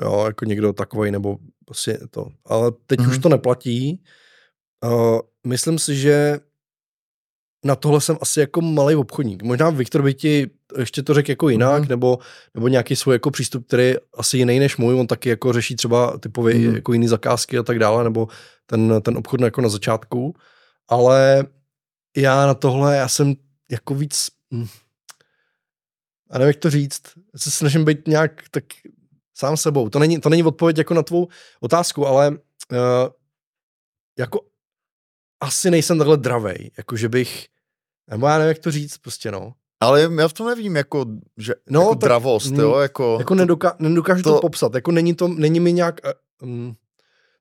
Jo, 0.03 0.25
jako 0.26 0.44
někdo 0.44 0.73
takový 0.73 1.10
nebo 1.10 1.37
prostě 1.65 1.99
to. 2.10 2.28
Ale 2.47 2.73
teď 2.87 3.01
mm-hmm. 3.01 3.10
už 3.10 3.19
to 3.19 3.28
neplatí, 3.28 4.03
Uh, 4.85 5.21
myslím 5.47 5.78
si, 5.78 5.97
že 5.97 6.39
na 7.65 7.76
tohle 7.76 8.01
jsem 8.01 8.19
asi 8.21 8.41
jako 8.41 8.60
malý 8.60 8.94
obchodník. 8.94 9.42
Možná 9.42 9.71
Viktor 9.71 10.03
by 10.03 10.15
ti 10.15 10.51
ještě 10.78 11.03
to 11.03 11.15
řekl 11.15 11.31
jako 11.31 11.49
jinak, 11.49 11.83
mm. 11.83 11.89
nebo, 11.89 12.19
nebo 12.55 12.69
nějaký 12.69 12.97
svůj 12.97 13.15
jako 13.15 13.31
přístup, 13.31 13.67
který 13.67 13.83
je 13.83 14.01
asi 14.15 14.39
jiný 14.39 14.59
než 14.59 14.76
můj, 14.76 15.01
on 15.01 15.07
taky 15.07 15.28
jako 15.28 15.53
řeší 15.53 15.76
třeba 15.76 16.19
typově 16.19 16.55
mm. 16.55 16.75
jako 16.75 16.92
jiný 16.92 17.09
zakázky 17.09 17.59
a 17.59 17.62
tak 17.62 17.78
dále, 17.78 18.05
nebo 18.05 18.28
ten, 18.67 19.03
ten 19.03 19.17
obchod 19.17 19.41
jako 19.41 19.60
na 19.60 19.69
začátku, 19.69 20.35
ale 20.89 21.44
já 22.17 22.47
na 22.47 22.55
tohle, 22.55 22.97
já 22.97 23.09
jsem 23.09 23.35
jako 23.71 23.94
víc, 23.94 24.28
hm, 24.55 24.67
a 26.31 26.39
nevím, 26.39 26.47
jak 26.47 26.57
to 26.57 26.71
říct, 26.71 27.03
já 27.17 27.39
se 27.39 27.51
snažím 27.51 27.85
být 27.85 28.09
nějak 28.09 28.42
tak 28.51 28.65
sám 29.35 29.57
sebou. 29.57 29.89
To 29.89 29.99
není, 29.99 30.21
to 30.21 30.28
není 30.28 30.42
odpověď 30.42 30.78
jako 30.78 30.94
na 30.94 31.03
tvou 31.03 31.28
otázku, 31.60 32.07
ale 32.07 32.31
uh, 32.31 32.37
jako 34.19 34.41
asi 35.40 35.70
nejsem 35.70 35.99
takhle 35.99 36.17
dravej, 36.17 36.70
jako 36.76 36.97
že 36.97 37.08
bych, 37.08 37.47
nebo 38.10 38.26
já 38.26 38.38
nevím, 38.38 38.49
jak 38.49 38.58
to 38.58 38.70
říct, 38.70 38.99
prostě 38.99 39.31
no. 39.31 39.52
Ale 39.81 40.10
já 40.19 40.28
v 40.28 40.33
tom 40.33 40.47
nevím, 40.47 40.76
jako, 40.76 41.06
že, 41.36 41.54
no, 41.70 41.81
jako 41.81 41.94
tak, 41.94 42.08
dravost, 42.08 42.51
mm, 42.51 42.60
jo, 42.60 42.78
jako... 42.78 43.17
Jako 43.19 43.35
nedoka, 43.35 43.76
nedokážu 43.78 44.22
to, 44.22 44.35
to 44.35 44.40
popsat, 44.40 44.74
jako 44.74 44.92
není 44.92 45.15
to, 45.15 45.28
není 45.28 45.60
mi 45.60 45.72
nějak, 45.72 46.01
um, 46.42 46.76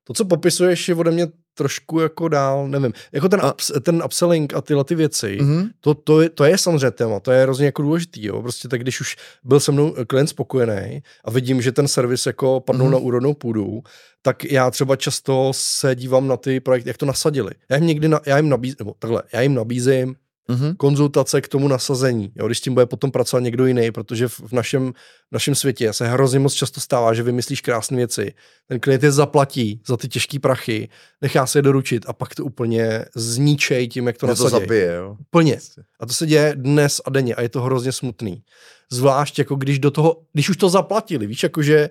To, 0.06 0.14
co 0.14 0.24
popisuješ, 0.24 0.88
je 0.88 0.94
ode 0.94 1.10
mě 1.10 1.26
trošku 1.54 2.00
jako 2.00 2.28
dál, 2.28 2.68
nevím, 2.68 2.92
jako 3.12 3.28
ten, 3.28 3.40
ups, 3.50 3.72
ten 3.82 4.02
upselling 4.04 4.54
a 4.54 4.60
tyhle 4.60 4.84
ty 4.84 4.94
věci, 4.94 5.38
mm-hmm. 5.40 5.70
to, 5.80 5.94
to, 5.94 6.20
je, 6.20 6.28
to 6.28 6.44
je 6.44 6.58
samozřejmě 6.58 6.90
téma, 6.90 7.20
to 7.20 7.30
je 7.30 7.42
hrozně 7.42 7.66
jako 7.66 7.82
důležitý, 7.82 8.26
jo, 8.26 8.42
prostě 8.42 8.68
tak 8.68 8.80
když 8.80 9.00
už 9.00 9.16
byl 9.44 9.60
se 9.60 9.72
mnou 9.72 9.94
klient 10.06 10.26
spokojený 10.26 11.02
a 11.24 11.30
vidím, 11.30 11.62
že 11.62 11.72
ten 11.72 11.88
servis 11.88 12.26
jako 12.26 12.60
padnul 12.60 12.88
mm-hmm. 12.88 12.92
na 12.92 12.98
úrodnou 12.98 13.34
půdu, 13.34 13.82
tak 14.22 14.44
já 14.44 14.70
třeba 14.70 14.96
často 14.96 15.50
se 15.54 15.94
dívám 15.94 16.28
na 16.28 16.36
ty 16.36 16.60
projekty, 16.60 16.90
jak 16.90 16.96
to 16.96 17.06
nasadili. 17.06 17.50
Já 17.70 17.76
jim 17.76 17.86
někdy, 17.86 18.08
na, 18.08 18.20
já 18.26 18.36
jim 18.36 18.48
nabízím, 18.48 18.76
nebo 18.78 18.94
takhle, 18.98 19.22
já 19.32 19.40
jim 19.40 19.54
nabízím 19.54 20.16
mm-hmm. 20.48 20.76
konzultace 20.76 21.40
k 21.40 21.48
tomu 21.48 21.68
nasazení, 21.68 22.32
jo, 22.36 22.46
když 22.46 22.58
s 22.58 22.60
tím 22.60 22.74
bude 22.74 22.86
potom 22.86 23.10
pracovat 23.10 23.40
někdo 23.40 23.66
jiný, 23.66 23.90
protože 23.90 24.28
v, 24.28 24.52
našem, 24.52 24.92
v 25.28 25.32
našem 25.32 25.54
světě 25.54 25.92
se 25.92 26.08
hrozně 26.08 26.38
moc 26.38 26.54
často 26.54 26.80
stává, 26.80 27.14
že 27.14 27.22
vymyslíš 27.22 27.60
krásné 27.60 27.96
věci, 27.96 28.34
ten 28.68 28.80
klient 28.80 29.02
je 29.02 29.12
zaplatí 29.12 29.82
za 29.86 29.96
ty 29.96 30.08
těžké 30.08 30.38
prachy, 30.38 30.88
nechá 31.22 31.46
se 31.46 31.58
je 31.58 31.62
doručit 31.62 32.04
a 32.08 32.12
pak 32.12 32.34
to 32.34 32.44
úplně 32.44 33.04
zničej 33.14 33.88
tím, 33.88 34.06
jak 34.06 34.18
to 34.18 34.26
nasadí. 34.26 34.50
to 34.50 34.60
zabije, 34.60 34.94
jo. 34.94 35.16
Plně. 35.30 35.52
Prostě. 35.52 35.82
A 36.00 36.06
to 36.06 36.14
se 36.14 36.26
děje 36.26 36.52
dnes 36.56 37.00
a 37.04 37.10
denně 37.10 37.34
a 37.34 37.42
je 37.42 37.48
to 37.48 37.62
hrozně 37.62 37.92
smutný. 37.92 38.42
Zvlášť 38.90 39.38
jako 39.38 39.54
když 39.54 39.78
do 39.78 39.90
toho, 39.90 40.22
když 40.32 40.48
už 40.48 40.56
to 40.56 40.68
zaplatili, 40.68 41.26
víš, 41.26 41.42
jakože 41.42 41.90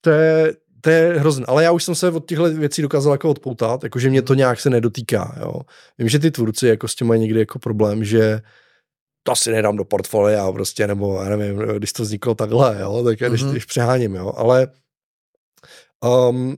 to 0.00 0.10
je, 0.10 0.54
to 0.86 0.90
je 0.90 1.18
hrozné. 1.18 1.44
Ale 1.48 1.64
já 1.64 1.72
už 1.72 1.84
jsem 1.84 1.94
se 1.94 2.10
od 2.10 2.26
těchto 2.26 2.44
věcí 2.50 2.82
dokázal 2.82 3.12
jako 3.12 3.30
odpoutat, 3.30 3.84
jakože 3.84 4.10
mě 4.10 4.22
to 4.22 4.34
nějak 4.34 4.60
se 4.60 4.70
nedotýká. 4.70 5.38
Jo. 5.40 5.60
Vím, 5.98 6.08
že 6.08 6.18
ty 6.18 6.30
tvůrci 6.30 6.66
jako 6.66 6.88
s 6.88 6.94
tím 6.94 7.06
mají 7.06 7.20
někdy 7.20 7.38
jako 7.40 7.58
problém, 7.58 8.04
že 8.04 8.40
to 9.22 9.32
asi 9.32 9.50
nedám 9.50 9.76
do 9.76 9.84
portfolia 9.84 10.52
prostě, 10.52 10.86
nebo 10.86 11.22
já 11.22 11.36
nevím, 11.36 11.58
když 11.58 11.92
to 11.92 12.02
vzniklo 12.02 12.34
takhle, 12.34 12.76
jo, 12.80 13.02
tak 13.04 13.18
mm-hmm. 13.18 13.28
když, 13.28 13.44
když 13.44 13.64
přeháním, 13.64 14.14
jo, 14.14 14.32
ale 14.36 14.68
um, 16.28 16.56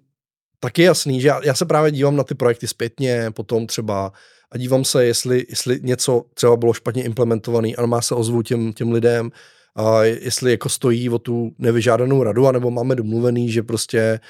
tak 0.61 0.79
je 0.79 0.85
jasný, 0.85 1.21
že 1.21 1.29
já, 1.29 1.41
já 1.45 1.55
se 1.55 1.65
právě 1.65 1.91
dívám 1.91 2.17
na 2.17 2.25
ty 2.25 2.35
projekty 2.35 2.67
zpětně, 2.69 3.31
potom 3.31 3.67
třeba 3.67 4.13
a 4.53 4.59
dívám 4.59 4.85
se, 4.85 5.05
jestli, 5.05 5.47
jestli 5.49 5.81
něco 5.83 6.25
třeba 6.35 6.57
bylo 6.57 6.73
špatně 6.73 7.05
implementované 7.05 7.69
a 7.69 7.87
má 7.87 8.03
se 8.03 8.15
ozvu 8.15 8.43
těm, 8.43 8.73
těm 8.73 8.93
lidem, 8.93 9.31
a 9.79 10.05
jestli 10.05 10.51
jako 10.51 10.69
stojí 10.69 11.09
o 11.11 11.19
tu 11.19 11.53
nevyžádanou 11.59 12.23
radu, 12.23 12.47
anebo 12.47 12.71
máme 12.71 12.95
domluvený, 12.95 13.51
že 13.51 13.63
prostě 13.63 14.21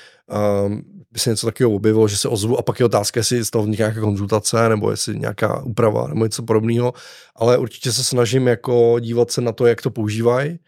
um, 0.66 0.82
by 1.10 1.18
se 1.18 1.31
něco 1.31 1.47
takového 1.47 1.74
objevilo, 1.74 2.08
že 2.08 2.16
se 2.16 2.28
ozvu 2.28 2.58
a 2.58 2.62
pak 2.62 2.81
je 2.81 2.86
otázka, 2.86 3.20
jestli 3.20 3.44
z 3.44 3.50
toho 3.50 3.66
nějaká 3.66 4.00
konzultace, 4.00 4.68
nebo 4.68 4.90
jestli 4.90 5.18
nějaká 5.18 5.62
úprava, 5.62 6.08
nebo 6.08 6.24
něco 6.24 6.42
podobného, 6.42 6.92
ale 7.36 7.58
určitě 7.58 7.92
se 7.92 8.04
snažím 8.04 8.47
jako 8.47 8.97
dívat 9.00 9.31
se 9.31 9.40
na 9.40 9.52
to, 9.52 9.66
jak 9.66 9.82
to 9.82 9.90
používají 9.90 10.58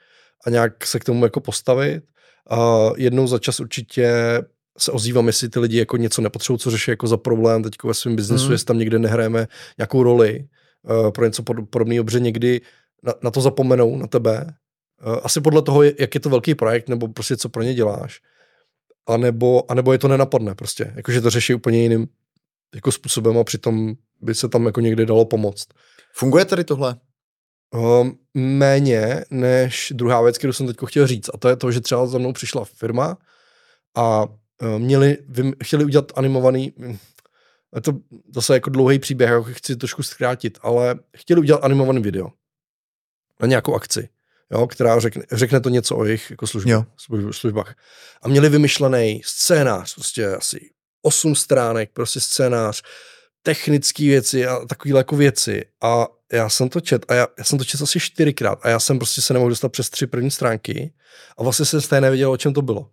a 0.46 0.50
nějak 0.50 0.86
se 0.86 0.98
k 0.98 1.04
tomu 1.04 1.24
jako 1.24 1.40
postavit. 1.40 2.02
A 2.50 2.90
jednou 2.96 3.26
za 3.26 3.38
čas 3.38 3.60
určitě 3.60 4.12
se 4.78 4.92
ozývám, 4.92 5.26
jestli 5.26 5.48
ty 5.48 5.60
lidi 5.60 5.78
jako 5.78 5.96
něco 5.96 6.22
nepotřebují, 6.22 6.58
co 6.58 6.70
řeší 6.70 6.90
jako 6.90 7.06
za 7.06 7.16
problém 7.16 7.62
teď 7.62 7.74
ve 7.84 7.94
svém 7.94 8.16
biznesu, 8.16 8.46
mm. 8.46 8.52
jestli 8.52 8.66
tam 8.66 8.78
někde 8.78 8.98
nehrajeme 8.98 9.46
nějakou 9.78 10.02
roli 10.02 10.44
uh, 10.82 11.10
pro 11.10 11.24
něco 11.24 11.42
podobného, 11.70 12.04
protože 12.04 12.20
někdy 12.20 12.60
na, 13.02 13.14
na 13.22 13.30
to 13.30 13.40
zapomenou, 13.40 13.96
na 13.96 14.06
tebe 14.06 14.54
asi 15.22 15.40
podle 15.40 15.62
toho, 15.62 15.82
jak 15.82 16.14
je 16.14 16.20
to 16.20 16.30
velký 16.30 16.54
projekt, 16.54 16.88
nebo 16.88 17.08
prostě 17.08 17.36
co 17.36 17.48
pro 17.48 17.62
ně 17.62 17.74
děláš. 17.74 18.20
A 19.06 19.16
nebo, 19.16 19.70
a 19.70 19.74
nebo 19.74 19.92
je 19.92 19.98
to 19.98 20.08
nenapadne 20.08 20.54
prostě. 20.54 20.92
Jakože 20.96 21.20
to 21.20 21.30
řeší 21.30 21.54
úplně 21.54 21.82
jiným 21.82 22.08
jako 22.74 22.92
způsobem 22.92 23.38
a 23.38 23.44
přitom 23.44 23.94
by 24.20 24.34
se 24.34 24.48
tam 24.48 24.66
jako 24.66 24.80
někdy 24.80 25.06
dalo 25.06 25.24
pomoct. 25.24 25.68
Funguje 26.12 26.44
tady 26.44 26.64
tohle? 26.64 26.96
Um, 27.74 28.18
méně 28.34 29.24
než 29.30 29.92
druhá 29.96 30.22
věc, 30.22 30.38
kterou 30.38 30.52
jsem 30.52 30.66
teď 30.66 30.76
chtěl 30.86 31.06
říct. 31.06 31.30
A 31.34 31.38
to 31.38 31.48
je 31.48 31.56
to, 31.56 31.72
že 31.72 31.80
třeba 31.80 32.06
za 32.06 32.18
mnou 32.18 32.32
přišla 32.32 32.64
firma 32.64 33.18
a 33.94 34.24
uh, 34.24 34.78
měli, 34.78 35.18
vym, 35.28 35.52
chtěli 35.64 35.84
udělat 35.84 36.12
animovaný, 36.14 36.72
hm, 36.78 36.98
je 37.74 37.80
to 37.80 37.92
zase 38.34 38.54
jako 38.54 38.70
dlouhý 38.70 38.98
příběh, 38.98 39.30
jako 39.30 39.44
chci 39.44 39.76
trošku 39.76 40.02
zkrátit, 40.02 40.58
ale 40.62 40.94
chtěli 41.16 41.40
udělat 41.40 41.64
animovaný 41.64 42.02
video 42.02 42.28
na 43.40 43.46
nějakou 43.46 43.74
akci 43.74 44.08
jo, 44.50 44.66
která 44.66 45.00
řekne, 45.00 45.24
řekne 45.32 45.60
to 45.60 45.68
něco 45.68 45.96
o 45.96 46.04
jejich 46.04 46.30
jako 46.30 46.46
službách, 46.46 46.86
službách. 47.30 47.74
A 48.22 48.28
měli 48.28 48.48
vymyšlený 48.48 49.22
scénář, 49.24 49.94
prostě 49.94 50.26
asi 50.26 50.70
osm 51.02 51.34
stránek, 51.34 51.90
prostě 51.92 52.20
scénář, 52.20 52.82
technické 53.42 54.02
věci 54.02 54.46
a 54.46 54.66
takové 54.66 54.98
jako 54.98 55.16
věci. 55.16 55.64
A 55.82 56.06
já 56.32 56.48
jsem 56.48 56.68
to 56.68 56.80
čet 56.80 57.04
a 57.08 57.14
já, 57.14 57.26
já 57.38 57.44
jsem 57.44 57.58
to 57.58 57.64
čet 57.64 57.82
asi 57.82 58.00
čtyřikrát 58.00 58.58
a 58.62 58.68
já 58.68 58.80
jsem 58.80 58.98
prostě 58.98 59.22
se 59.22 59.32
nemohl 59.32 59.50
dostat 59.50 59.68
přes 59.68 59.90
tři 59.90 60.06
první 60.06 60.30
stránky 60.30 60.92
a 61.38 61.42
vlastně 61.42 61.64
jsem 61.64 61.80
stejně 61.80 62.00
nevěděl, 62.00 62.30
o 62.30 62.36
čem 62.36 62.52
to 62.52 62.62
bylo. 62.62 62.90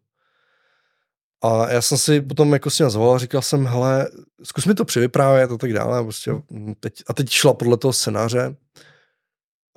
A 1.42 1.72
já 1.72 1.82
jsem 1.82 1.98
si 1.98 2.22
potom 2.22 2.54
jako 2.54 2.70
s 2.70 2.80
ním 2.80 2.90
zvolal 2.90 3.16
a 3.16 3.20
říkal 3.20 3.42
jsem, 3.42 3.66
hele, 3.66 4.08
zkus 4.44 4.66
mi 4.66 4.74
to 4.74 4.86
přivyprávět 4.86 5.52
a 5.52 5.58
tak 5.58 5.74
dále. 5.74 6.00
A, 6.00 6.04
prostě, 6.04 6.32
teď, 6.80 7.04
a 7.08 7.14
teď 7.14 7.30
šla 7.30 7.54
podle 7.54 7.78
toho 7.78 7.94
scénáře 7.94 8.56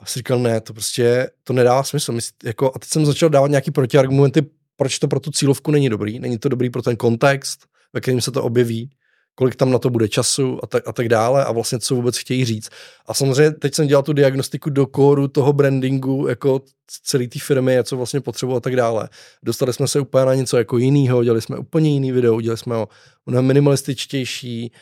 a 0.00 0.06
si 0.06 0.18
říkal, 0.18 0.38
ne, 0.38 0.60
to 0.60 0.72
prostě, 0.72 1.31
to 1.44 1.52
nedává 1.52 1.83
smysl. 1.83 2.12
Mysl, 2.12 2.31
jako, 2.44 2.72
a 2.74 2.78
teď 2.78 2.88
jsem 2.88 3.06
začal 3.06 3.28
dávat 3.28 3.50
nějaký 3.50 3.70
protiargumenty, 3.70 4.42
proč 4.76 4.99
to 4.99 5.08
pro 5.08 5.20
tu 5.20 5.31
cílovku 5.31 5.70
není 5.70 5.88
dobrý. 5.88 6.18
Není 6.18 6.38
to 6.38 6.49
dobrý 6.49 6.70
pro 6.70 6.83
ten 6.83 6.97
kontext, 6.97 7.66
ve 7.92 8.00
kterém 8.00 8.20
se 8.20 8.31
to 8.31 8.42
objeví, 8.42 8.90
kolik 9.34 9.56
tam 9.56 9.70
na 9.70 9.78
to 9.78 9.90
bude 9.90 10.08
času 10.08 10.60
a, 10.62 10.66
tak, 10.66 10.88
a 10.88 10.92
tak 10.92 11.08
dále 11.08 11.44
a 11.44 11.52
vlastně 11.52 11.78
co 11.78 11.94
vůbec 11.94 12.18
chtějí 12.18 12.44
říct. 12.44 12.68
A 13.06 13.15
samozřejmě 13.15 13.50
teď 13.50 13.74
jsem 13.74 13.86
dělal 13.86 14.02
tu 14.02 14.12
diagnostiku 14.12 14.70
do 14.70 14.86
kóru 14.86 15.28
toho 15.28 15.52
brandingu, 15.52 16.28
jako 16.28 16.62
celé 17.04 17.28
té 17.28 17.38
firmy, 17.38 17.78
a 17.78 17.83
co 17.83 17.97
vlastně 17.97 18.20
potřebují 18.20 18.56
a 18.56 18.60
tak 18.60 18.76
dále. 18.76 19.08
Dostali 19.42 19.72
jsme 19.72 19.88
se 19.88 20.00
úplně 20.00 20.24
na 20.24 20.34
něco 20.34 20.58
jako 20.58 20.78
jiného, 20.78 21.24
dělali 21.24 21.42
jsme 21.42 21.56
úplně 21.58 21.90
jiný 21.90 22.12
video, 22.12 22.34
udělali 22.34 22.58
jsme 22.58 22.74
ho 22.74 22.88
minimalističtější, 23.26 24.72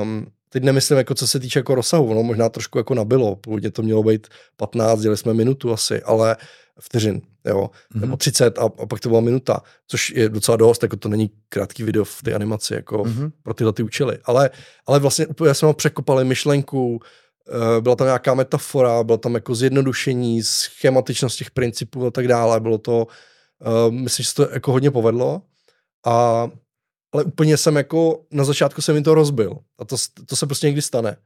um, 0.00 0.26
teď 0.56 0.62
nemyslím, 0.62 0.98
jako 0.98 1.14
co 1.14 1.26
se 1.28 1.40
týče 1.40 1.58
jako 1.58 1.74
rozsahu, 1.74 2.10
ono 2.10 2.22
možná 2.22 2.48
trošku 2.48 2.78
jako 2.78 2.94
nabilo, 2.94 3.36
původně 3.36 3.70
to 3.70 3.82
mělo 3.82 4.02
být 4.02 4.26
15, 4.56 5.00
dělali 5.00 5.16
jsme 5.16 5.34
minutu 5.34 5.72
asi, 5.72 6.02
ale 6.02 6.36
vteřin, 6.80 7.20
jo, 7.44 7.70
mm-hmm. 7.94 8.00
nebo 8.00 8.16
30 8.16 8.58
a, 8.58 8.62
a 8.62 8.86
pak 8.86 9.00
to 9.00 9.08
byla 9.08 9.20
minuta, 9.20 9.60
což 9.86 10.10
je 10.10 10.28
docela 10.28 10.56
dost, 10.56 10.82
jako 10.82 10.96
to 10.96 11.08
není 11.08 11.30
krátký 11.48 11.82
video 11.82 12.04
v 12.04 12.22
té 12.22 12.34
animaci, 12.34 12.74
jako 12.74 13.04
mm-hmm. 13.04 13.32
pro 13.42 13.54
tyhle 13.54 13.72
ty 13.72 13.82
účely, 13.82 14.18
ale, 14.24 14.50
ale 14.86 14.98
vlastně 14.98 15.26
úplně 15.26 15.54
jsme 15.54 15.66
ho 15.66 15.74
překopali 15.74 16.24
myšlenku, 16.24 17.00
eh, 17.48 17.80
byla 17.80 17.96
tam 17.96 18.06
nějaká 18.06 18.34
metafora, 18.34 19.04
bylo 19.04 19.18
tam 19.18 19.34
jako 19.34 19.54
zjednodušení, 19.54 20.42
schematičnost 20.42 21.38
těch 21.38 21.50
principů 21.50 22.06
a 22.06 22.10
tak 22.10 22.28
dále, 22.28 22.60
bylo 22.60 22.78
to, 22.78 23.06
uh, 23.86 23.94
myslím, 23.94 24.24
že 24.24 24.28
se 24.28 24.34
to 24.34 24.48
jako 24.52 24.72
hodně 24.72 24.90
povedlo 24.90 25.42
a 26.06 26.48
ale 27.12 27.24
úplně 27.24 27.56
jsem 27.56 27.76
jako, 27.76 28.24
na 28.30 28.44
začátku 28.44 28.82
jsem 28.82 28.94
jim 28.94 29.04
to 29.04 29.14
rozbil. 29.14 29.58
A 29.78 29.84
to, 29.84 29.96
to 30.26 30.36
se 30.36 30.46
prostě 30.46 30.66
někdy 30.66 30.82
stane. 30.82 31.16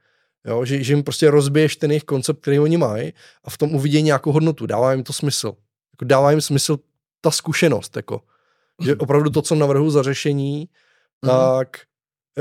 Jo, 0.46 0.64
že, 0.64 0.82
že 0.82 0.92
jim 0.92 1.02
prostě 1.02 1.30
rozbiješ 1.30 1.76
ten 1.76 1.90
jejich 1.90 2.04
koncept, 2.04 2.40
který 2.40 2.58
oni 2.58 2.76
mají 2.76 3.12
a 3.44 3.50
v 3.50 3.58
tom 3.58 3.74
uvidí 3.74 4.02
nějakou 4.02 4.32
hodnotu. 4.32 4.66
Dává 4.66 4.92
jim 4.92 5.04
to 5.04 5.12
smysl. 5.12 5.46
Jako 5.94 6.04
dává 6.04 6.30
jim 6.30 6.40
smysl 6.40 6.78
ta 7.20 7.30
zkušenost. 7.30 7.96
Jako. 7.96 8.20
Že 8.82 8.96
opravdu 8.96 9.30
to, 9.30 9.42
co 9.42 9.54
navrhu 9.54 9.90
za 9.90 10.02
řešení, 10.02 10.68
mm-hmm. 11.24 11.58
tak 11.58 11.80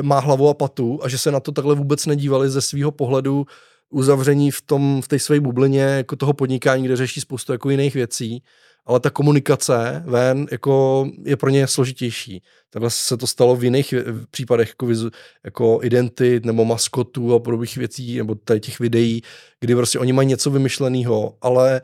má 0.02 0.20
hlavu 0.20 0.50
a 0.50 0.54
patu 0.54 1.00
a 1.04 1.10
že 1.10 1.18
se 1.18 1.32
na 1.32 1.40
to 1.40 1.52
takhle 1.52 1.76
vůbec 1.76 2.06
nedívali 2.06 2.50
ze 2.50 2.62
svého 2.62 2.92
pohledu 2.92 3.46
uzavření 3.90 4.52
v 4.52 4.62
tom, 4.62 5.02
v 5.02 5.08
té 5.08 5.20
své 5.20 5.40
bublině 5.40 5.82
jako 5.82 6.16
toho 6.16 6.34
podnikání, 6.34 6.84
kde 6.84 6.96
řeší 6.96 7.22
spoustu 7.22 7.52
jako 7.52 7.70
jiných 7.70 7.94
věcí 7.94 8.44
ale 8.90 9.00
ta 9.00 9.10
komunikace 9.10 10.04
ven 10.06 10.48
jako 10.52 11.06
je 11.24 11.38
pro 11.38 11.50
ně 11.50 11.68
složitější. 11.68 12.44
Takhle 12.70 12.90
se 12.90 13.18
to 13.18 13.28
stalo 13.28 13.56
v 13.56 13.64
jiných 13.64 13.94
případech 14.32 14.68
jako, 14.70 14.86
vizu, 14.86 15.10
jako 15.44 15.80
identit 15.84 16.46
nebo 16.46 16.66
maskotů 16.66 17.34
a 17.34 17.40
podobných 17.40 17.78
věcí, 17.78 18.18
nebo 18.18 18.36
tady 18.36 18.60
těch 18.60 18.80
videí, 18.80 19.22
kdy 19.60 19.76
prostě 19.76 20.00
oni 20.00 20.14
mají 20.14 20.28
něco 20.28 20.52
vymyšleného, 20.52 21.38
ale 21.42 21.82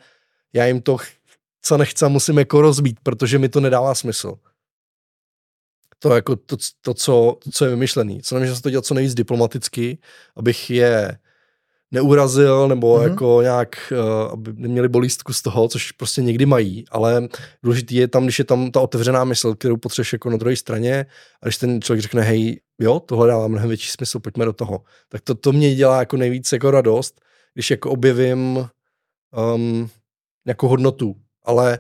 já 0.54 0.66
jim 0.66 0.82
to 0.82 0.98
co 1.62 1.78
nechce 1.78 2.10
musím 2.10 2.38
jako 2.38 2.62
rozbít, 2.62 3.00
protože 3.04 3.40
mi 3.40 3.50
to 3.50 3.60
nedává 3.60 3.96
smysl. 3.96 4.36
To 6.00 6.16
jako 6.16 6.36
to, 6.36 6.58
to, 6.82 6.94
co, 6.94 7.38
to 7.44 7.52
co 7.52 7.66
je 7.66 7.72
vymyšlený. 7.72 8.22
Co 8.22 8.46
že 8.46 8.56
se 8.56 8.62
to 8.62 8.70
dělat 8.70 8.86
co 8.86 8.94
nejvíc 8.94 9.14
diplomaticky, 9.14 9.98
abych 10.36 10.70
je 10.70 11.18
neurazil 11.96 12.68
nebo 12.68 12.98
mm-hmm. 12.98 13.10
jako 13.10 13.40
nějak, 13.42 13.76
uh, 13.92 14.32
aby 14.32 14.54
neměli 14.54 14.88
bolístku 14.88 15.34
z 15.34 15.42
toho, 15.42 15.68
což 15.68 15.92
prostě 15.92 16.22
někdy 16.22 16.46
mají, 16.46 16.86
ale 16.92 17.28
důležitý 17.64 17.96
je 17.96 18.08
tam, 18.08 18.24
když 18.24 18.40
je 18.40 18.46
tam 18.46 18.72
ta 18.72 18.82
otevřená 18.82 19.24
mysl, 19.24 19.56
kterou 19.56 19.78
potřebuješ 19.78 20.14
jako 20.14 20.30
na 20.30 20.38
druhé 20.38 20.56
straně 20.56 21.06
a 21.42 21.46
když 21.46 21.58
ten 21.58 21.82
člověk 21.82 22.02
řekne, 22.02 22.22
hej, 22.22 22.60
jo, 22.80 23.00
tohle 23.00 23.28
dává 23.28 23.48
mnohem 23.48 23.68
větší 23.68 23.90
smysl, 23.92 24.20
pojďme 24.20 24.46
do 24.46 24.54
toho. 24.54 24.82
Tak 25.10 25.22
to, 25.22 25.36
to 25.36 25.52
mě 25.52 25.76
dělá 25.76 26.00
jako 26.00 26.18
nejvíc 26.18 26.52
jako 26.52 26.72
radost, 26.72 27.22
když 27.54 27.72
jako 27.72 27.92
objevím 27.92 28.68
um, 29.56 29.90
nějakou 30.46 30.68
hodnotu, 30.68 31.16
ale 31.44 31.80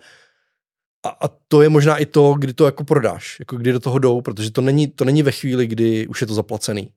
a, 1.05 1.09
a 1.09 1.27
to 1.47 1.61
je 1.61 1.69
možná 1.69 1.97
i 1.97 2.05
to, 2.05 2.33
kdy 2.33 2.53
to 2.53 2.65
jako 2.65 2.83
prodáš, 2.83 3.39
jako 3.39 3.57
kdy 3.57 3.71
do 3.71 3.79
toho 3.79 3.99
jdou, 3.99 4.21
protože 4.21 4.51
to 4.51 4.61
není, 4.61 4.87
to 4.87 5.05
není 5.05 5.23
ve 5.23 5.31
chvíli, 5.31 5.67
kdy 5.67 6.07
už 6.07 6.21
je 6.21 6.27
to 6.27 6.33
zaplacený 6.33 6.89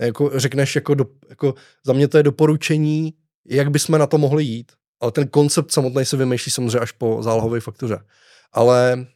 jako 0.00 0.30
řekneš, 0.34 0.74
jako, 0.74 0.94
do, 0.94 1.06
jako 1.28 1.54
za 1.86 1.92
mě 1.92 2.08
to 2.08 2.16
je 2.16 2.22
doporučení, 2.22 3.14
jak 3.46 3.70
bychom 3.70 3.98
na 3.98 4.06
to 4.06 4.18
mohli 4.18 4.44
jít, 4.44 4.72
ale 5.00 5.12
ten 5.12 5.28
koncept 5.28 5.72
samotný 5.72 6.04
se 6.04 6.16
vymýšlí 6.16 6.52
samozřejmě 6.52 6.78
až 6.78 6.92
po 6.92 7.22
zálohové 7.22 7.60
faktuře. 7.60 7.98
Ale 8.52 9.06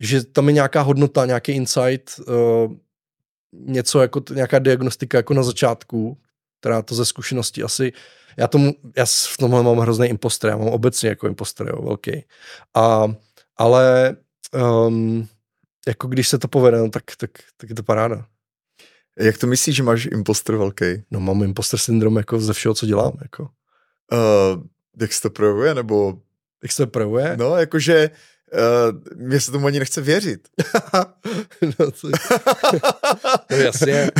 že 0.00 0.24
tam 0.24 0.48
je 0.48 0.52
nějaká 0.52 0.80
hodnota, 0.80 1.26
nějaký 1.26 1.52
insight, 1.52 2.20
uh, 2.28 2.72
něco 3.52 4.00
jako 4.00 4.22
nějaká 4.34 4.58
diagnostika 4.58 5.18
jako 5.18 5.34
na 5.34 5.42
začátku, 5.42 6.18
která 6.60 6.82
to 6.82 6.94
ze 6.94 7.04
zkušenosti 7.04 7.62
asi, 7.62 7.92
já, 8.36 8.48
tomu, 8.48 8.74
já 8.96 9.04
v 9.06 9.36
tomhle 9.38 9.62
mám 9.62 9.78
hrozný 9.78 10.06
impostor, 10.06 10.50
já 10.50 10.56
mám 10.56 10.68
obecně 10.68 11.08
jako 11.08 11.26
impostor, 11.26 11.68
jo, 11.68 11.82
velký. 11.82 12.24
A, 12.74 13.14
ale 13.56 14.16
um, 14.86 15.28
jako 15.88 16.08
když 16.08 16.28
se 16.28 16.38
to 16.38 16.48
povede, 16.48 16.78
no, 16.78 16.90
tak, 16.90 17.04
tak, 17.16 17.30
tak 17.56 17.70
je 17.70 17.74
to 17.76 17.82
paráda. 17.82 18.26
Jak 19.18 19.38
to 19.38 19.46
myslíš, 19.46 19.76
že 19.76 19.82
máš 19.82 20.08
impostor 20.12 20.56
velký? 20.56 20.84
No 21.10 21.20
mám 21.20 21.42
impostor 21.42 21.80
syndrom 21.80 22.16
jako 22.16 22.40
ze 22.40 22.52
všeho, 22.52 22.74
co 22.74 22.86
dělám. 22.86 23.12
Jako. 23.22 23.42
Uh, 24.12 24.62
jak 25.00 25.12
se 25.12 25.22
to 25.22 25.30
projevuje, 25.30 25.74
nebo... 25.74 26.18
Jak 26.62 26.72
se 26.72 26.82
to 26.82 26.90
projevuje? 26.90 27.36
No, 27.36 27.56
jakože 27.56 28.10
uh, 28.52 29.20
mně 29.26 29.40
se 29.40 29.52
tomu 29.52 29.66
ani 29.66 29.78
nechce 29.78 30.00
věřit. 30.00 30.48
no, 31.78 31.90
co... 31.90 32.08
no 33.50 33.56
jasně. 33.56 34.10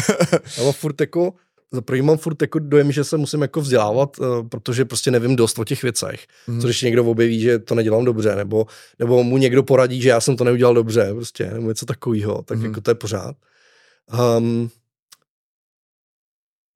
Ale 0.61 0.73
furt 0.73 1.01
jako, 1.01 1.35
za 1.73 1.81
první 1.81 2.03
mám 2.03 2.17
furt 2.17 2.43
jako 2.43 2.59
dojem, 2.59 2.93
že 2.93 3.05
se 3.05 3.17
musím 3.17 3.43
jako 3.43 3.61
vzdělávat, 3.61 4.19
uh, 4.19 4.49
protože 4.49 4.85
prostě 4.85 5.11
nevím 5.11 5.37
dost 5.37 5.59
o 5.59 5.65
těch 5.65 5.83
věcech. 5.83 6.27
Mm. 6.47 6.61
Co 6.61 6.67
když 6.67 6.83
někdo 6.83 7.05
objeví, 7.05 7.41
že 7.41 7.59
to 7.59 7.75
nedělám 7.75 8.05
dobře, 8.05 8.37
nebo, 8.37 8.67
nebo 8.99 9.25
mu 9.25 9.39
někdo 9.39 9.63
poradí, 9.63 10.03
že 10.03 10.09
já 10.09 10.21
jsem 10.21 10.37
to 10.37 10.45
neudělal 10.45 10.75
dobře, 10.75 11.15
prostě, 11.15 11.51
nebo 11.51 11.69
něco 11.69 11.87
takového, 11.87 12.43
tak 12.43 12.59
mm. 12.59 12.65
jako 12.65 12.81
to 12.81 12.91
je 12.91 12.95
pořád. 12.95 13.37
Um, 14.39 14.71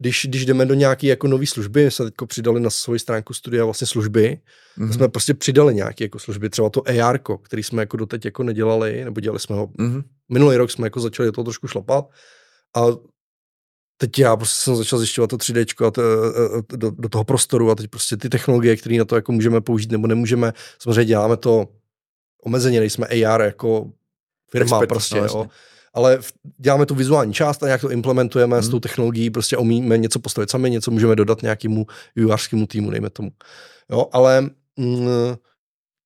když, 0.03 0.27
když 0.29 0.47
jdeme 0.47 0.67
do 0.67 0.75
nějaké 0.75 1.07
jako 1.07 1.29
nové 1.29 1.47
služby, 1.47 1.91
jsme 1.91 2.05
teď 2.05 2.15
přidali 2.27 2.61
na 2.61 2.71
svoji 2.71 2.99
stránku 2.99 3.35
studia 3.35 3.65
vlastně 3.65 3.87
služby, 3.87 4.39
mm-hmm. 4.79 4.93
jsme 4.93 5.09
prostě 5.09 5.35
přidali 5.35 5.75
nějaké 5.75 6.05
jako 6.05 6.19
služby, 6.19 6.51
třeba 6.51 6.71
to 6.71 6.83
AR, 6.89 7.21
který 7.43 7.63
jsme 7.63 7.83
jako 7.83 7.97
doteď 7.97 8.25
jako 8.25 8.43
nedělali, 8.43 9.05
nebo 9.05 9.21
dělali 9.21 9.39
jsme 9.39 9.57
ho, 9.57 9.67
mm-hmm. 9.67 10.03
minulý 10.29 10.57
rok 10.57 10.71
jsme 10.71 10.87
jako 10.87 11.01
začali 11.01 11.27
do 11.27 11.33
toho 11.33 11.45
trošku 11.45 11.69
šlapat 11.69 12.05
a 12.77 12.83
teď 13.97 14.19
já 14.19 14.37
prostě 14.37 14.65
jsem 14.65 14.77
začal 14.77 14.99
zjišťovat 14.99 15.31
to 15.31 15.37
3D 15.37 15.87
a 15.87 15.91
to, 15.91 16.03
e, 16.03 16.05
e, 16.75 16.77
do, 16.77 16.91
do, 16.91 17.09
toho 17.09 17.25
prostoru 17.25 17.71
a 17.71 17.75
teď 17.75 17.91
prostě 17.91 18.17
ty 18.17 18.29
technologie, 18.29 18.77
které 18.77 18.99
na 18.99 19.05
to 19.05 19.17
jako 19.17 19.33
můžeme 19.33 19.61
použít 19.61 19.91
nebo 19.91 20.07
nemůžeme, 20.07 20.53
samozřejmě 20.79 21.05
děláme 21.05 21.37
to 21.37 21.69
omezeně, 22.43 22.81
nejsme 22.81 23.07
AR 23.07 23.43
jako 23.43 23.91
firma 24.51 24.77
Expert, 24.77 24.89
prostě, 24.89 25.21
no, 25.21 25.27
jo 25.27 25.49
ale 25.95 26.19
děláme 26.59 26.87
tu 26.87 26.95
vizuální 26.95 27.35
část 27.35 27.63
a 27.63 27.67
nějak 27.67 27.81
to 27.81 27.91
implementujeme 27.91 28.57
hmm. 28.57 28.63
s 28.63 28.69
tou 28.69 28.81
technologií, 28.81 29.31
prostě 29.31 29.57
umíme 29.57 29.99
něco 29.99 30.19
postavit 30.19 30.51
sami, 30.51 30.71
něco 30.71 30.91
můžeme 30.91 31.17
dodat 31.17 31.43
nějakému 31.43 31.87
vývojářskému 32.17 32.67
týmu, 32.67 32.91
dejme 32.91 33.11
tomu. 33.11 33.31
Jo, 33.91 34.07
ale 34.13 34.51
mm, 34.77 35.07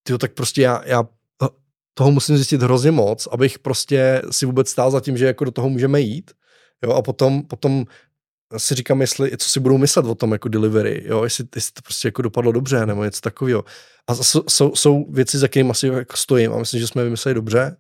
tyjo, 0.03 0.19
tak 0.19 0.33
prostě 0.33 0.63
já, 0.63 0.83
já 0.87 1.05
toho 1.99 2.11
musím 2.11 2.37
zjistit 2.37 2.63
hrozně 2.63 2.91
moc, 2.91 3.29
abych 3.31 3.59
prostě 3.59 4.23
si 4.31 4.47
vůbec 4.47 4.69
stál 4.69 4.91
za 4.91 5.01
tím, 5.01 5.17
že 5.17 5.27
jako 5.27 5.45
do 5.45 5.51
toho 5.51 5.69
můžeme 5.69 6.01
jít. 6.01 6.31
Jo, 6.85 6.93
a 6.93 7.03
potom, 7.03 7.43
potom 7.43 7.85
si 8.57 8.75
říkám, 8.75 9.01
jestli, 9.01 9.37
co 9.37 9.49
si 9.49 9.61
budou 9.61 9.79
myslet 9.79 10.07
o 10.07 10.15
tom 10.15 10.33
jako 10.33 10.49
delivery, 10.49 11.05
jo, 11.07 11.25
jestli, 11.25 11.45
jestli 11.55 11.73
to 11.73 11.83
prostě 11.83 12.09
jako 12.09 12.23
dopadlo 12.23 12.53
dobře, 12.53 12.87
nebo 12.87 13.05
něco 13.05 13.21
takového. 13.21 13.65
A 14.07 14.15
jsou, 14.15 14.43
jsou, 14.49 14.75
jsou 14.75 15.07
věci, 15.11 15.39
za 15.39 15.49
kterými 15.49 15.71
asi 15.71 15.87
jako 15.87 16.17
stojím 16.17 16.53
a 16.53 16.59
myslím, 16.59 16.81
že 16.81 16.87
jsme 16.87 17.05
vymysleli 17.05 17.35
dobře 17.35 17.77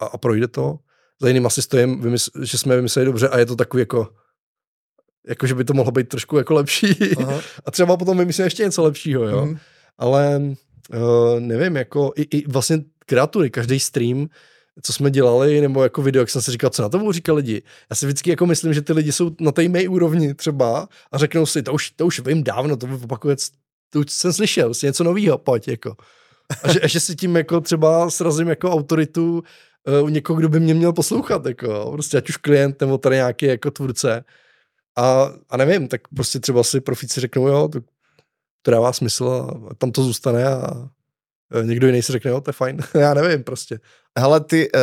a, 0.00 0.06
a 0.06 0.18
projde 0.18 0.48
to 0.48 0.78
za 1.20 1.28
jiným 1.28 1.46
asi 1.46 1.62
stojím, 1.62 2.00
vymysl, 2.00 2.30
že 2.42 2.58
jsme 2.58 2.76
vymysleli 2.76 3.06
dobře 3.06 3.28
a 3.28 3.38
je 3.38 3.46
to 3.46 3.56
takový 3.56 3.80
jako, 3.80 4.08
jako 5.26 5.46
že 5.46 5.54
by 5.54 5.64
to 5.64 5.74
mohlo 5.74 5.92
být 5.92 6.08
trošku 6.08 6.38
jako 6.38 6.54
lepší. 6.54 7.16
Aha. 7.16 7.40
A 7.64 7.70
třeba 7.70 7.96
potom 7.96 8.18
vymyslím 8.18 8.44
ještě 8.44 8.62
něco 8.62 8.82
lepšího, 8.82 9.28
jo. 9.28 9.46
Mm. 9.46 9.58
Ale 9.98 10.40
uh, 10.94 11.40
nevím, 11.40 11.76
jako 11.76 12.12
i, 12.16 12.22
i 12.22 12.48
vlastně 12.48 12.78
kreatury, 13.06 13.50
každý 13.50 13.80
stream, 13.80 14.28
co 14.82 14.92
jsme 14.92 15.10
dělali, 15.10 15.60
nebo 15.60 15.82
jako 15.82 16.02
video, 16.02 16.22
jak 16.22 16.30
jsem 16.30 16.42
si 16.42 16.50
říkal, 16.50 16.70
co 16.70 16.82
na 16.82 16.88
to 16.88 16.98
budou 16.98 17.12
říkat 17.12 17.32
lidi. 17.32 17.62
Já 17.90 17.96
si 17.96 18.06
vždycky 18.06 18.30
jako 18.30 18.46
myslím, 18.46 18.74
že 18.74 18.82
ty 18.82 18.92
lidi 18.92 19.12
jsou 19.12 19.30
na 19.40 19.52
té 19.52 19.68
mé 19.68 19.88
úrovni 19.88 20.34
třeba 20.34 20.88
a 21.12 21.18
řeknou 21.18 21.46
si, 21.46 21.62
to 21.62 21.72
už, 21.72 21.90
to 21.90 22.06
už 22.06 22.20
vím 22.20 22.44
dávno, 22.44 22.76
to 22.76 22.88
opakuje, 23.04 23.36
to 23.90 24.00
už 24.00 24.12
jsem 24.12 24.32
slyšel, 24.32 24.66
prostě 24.66 24.86
něco 24.86 25.04
nového, 25.04 25.38
pojď, 25.38 25.68
jako. 25.68 25.96
A 26.62 26.72
že, 26.72 26.80
a 26.80 26.86
že 26.86 27.00
si 27.00 27.16
tím 27.16 27.36
jako 27.36 27.60
třeba 27.60 28.10
srazím 28.10 28.48
jako 28.48 28.70
autoritu 28.70 29.42
u 30.02 30.08
někoho, 30.08 30.38
kdo 30.38 30.48
by 30.48 30.60
mě 30.60 30.74
měl 30.74 30.92
poslouchat, 30.92 31.46
jako, 31.46 31.90
prostě 31.92 32.18
ať 32.18 32.28
už 32.28 32.36
klient 32.36 32.80
nebo 32.80 32.98
tady 32.98 33.16
nějaký 33.16 33.46
jako 33.46 33.70
tvůrce. 33.70 34.24
A, 34.96 35.32
a 35.50 35.56
nevím, 35.56 35.88
tak 35.88 36.00
prostě 36.08 36.40
třeba 36.40 36.62
si 36.62 36.80
profíci 36.80 37.20
řeknou, 37.20 37.48
jo, 37.48 37.68
to, 37.68 37.80
to 38.62 38.70
dává 38.70 38.92
smysl 38.92 39.50
a 39.70 39.74
tam 39.74 39.90
to 39.90 40.02
zůstane 40.02 40.46
a 40.46 40.88
někdo 41.62 41.86
jiný 41.86 42.02
si 42.02 42.12
řekne, 42.12 42.30
jo, 42.30 42.40
to 42.40 42.48
je 42.48 42.52
fajn. 42.52 42.78
Já 42.94 43.14
nevím 43.14 43.44
prostě. 43.44 43.80
Hele, 44.18 44.40
ty, 44.40 44.68
uh, 44.72 44.80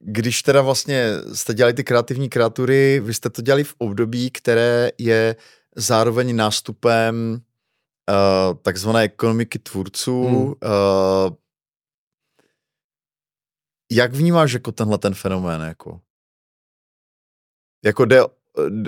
když 0.00 0.42
teda 0.42 0.62
vlastně 0.62 1.12
jste 1.32 1.54
dělali 1.54 1.74
ty 1.74 1.84
kreativní 1.84 2.28
kreatury, 2.28 3.00
vy 3.04 3.14
jste 3.14 3.30
to 3.30 3.42
dělali 3.42 3.64
v 3.64 3.74
období, 3.78 4.30
které 4.30 4.90
je 4.98 5.36
zároveň 5.76 6.36
nástupem 6.36 7.40
takzvané 8.62 9.00
ekonomiky 9.00 9.58
tvůrců, 9.58 10.26
hmm. 10.26 10.54
Jak 13.90 14.12
vnímáš 14.12 14.52
jako 14.52 14.72
tenhle 14.72 14.98
ten 14.98 15.14
fenomén? 15.14 15.60
Jako, 15.60 16.00
jako 17.84 18.04
jde, 18.04 18.20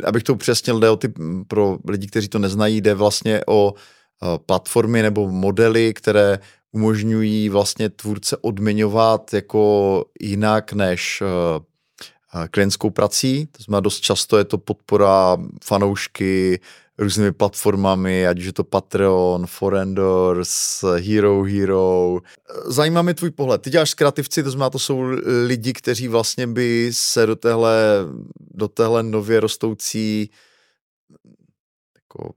abych 0.04 0.22
to 0.22 0.34
upřesnil, 0.34 0.80
jde 0.80 0.90
o 0.90 0.96
ty, 0.96 1.12
pro 1.48 1.78
lidi, 1.88 2.06
kteří 2.06 2.28
to 2.28 2.38
neznají, 2.38 2.80
jde 2.80 2.94
vlastně 2.94 3.40
o 3.46 3.74
platformy 4.46 5.02
nebo 5.02 5.28
modely, 5.28 5.94
které 5.94 6.38
umožňují 6.72 7.48
vlastně 7.48 7.90
tvůrce 7.90 8.36
odměňovat 8.36 9.34
jako 9.34 10.04
jinak 10.20 10.72
než 10.72 11.22
klientskou 12.50 12.90
prací. 12.90 13.46
To 13.46 13.62
znamená, 13.62 13.80
dost 13.80 14.00
často 14.00 14.38
je 14.38 14.44
to 14.44 14.58
podpora 14.58 15.36
fanoušky, 15.64 16.60
různými 16.98 17.32
platformami, 17.32 18.26
ať 18.26 18.38
už 18.38 18.44
je 18.44 18.52
to 18.52 18.64
Patreon, 18.64 19.46
Forendors, 19.46 20.84
Hero 20.98 21.42
Hero. 21.42 22.18
Zajímá 22.66 23.02
mě 23.02 23.14
tvůj 23.14 23.30
pohled. 23.30 23.62
Ty 23.62 23.70
děláš 23.70 23.94
kreativci, 23.94 24.42
to 24.42 24.50
znamená, 24.50 24.70
to 24.70 24.78
jsou 24.78 25.00
lidi, 25.46 25.72
kteří 25.72 26.08
vlastně 26.08 26.46
by 26.46 26.90
se 26.92 27.26
do 27.26 27.36
téhle, 27.36 27.76
do 28.54 28.68
téhle 28.68 29.02
nově 29.02 29.40
rostoucí 29.40 30.30
jako 31.94 32.34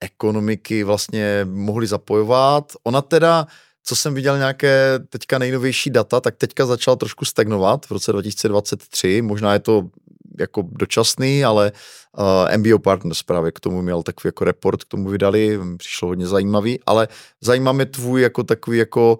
ekonomiky 0.00 0.84
vlastně 0.84 1.46
mohli 1.50 1.86
zapojovat. 1.86 2.72
Ona 2.82 3.02
teda, 3.02 3.46
co 3.82 3.96
jsem 3.96 4.14
viděl 4.14 4.38
nějaké 4.38 4.98
teďka 5.08 5.38
nejnovější 5.38 5.90
data, 5.90 6.20
tak 6.20 6.36
teďka 6.36 6.66
začala 6.66 6.96
trošku 6.96 7.24
stagnovat 7.24 7.86
v 7.86 7.90
roce 7.90 8.12
2023. 8.12 9.22
Možná 9.22 9.52
je 9.52 9.58
to 9.58 9.88
jako 10.38 10.62
dočasný, 10.70 11.44
ale 11.44 11.72
uh, 12.18 12.56
MBO 12.56 12.78
Partners 12.78 13.22
právě 13.22 13.52
k 13.52 13.60
tomu 13.60 13.82
měl 13.82 14.02
takový 14.02 14.28
jako 14.28 14.44
report, 14.44 14.84
k 14.84 14.88
tomu 14.88 15.08
vydali, 15.08 15.58
přišlo 15.76 16.08
hodně 16.08 16.26
zajímavý, 16.26 16.80
ale 16.86 17.08
zajímá 17.40 17.72
mě 17.72 17.86
tvůj 17.86 18.22
jako 18.22 18.44
takový 18.44 18.78
jako 18.78 19.18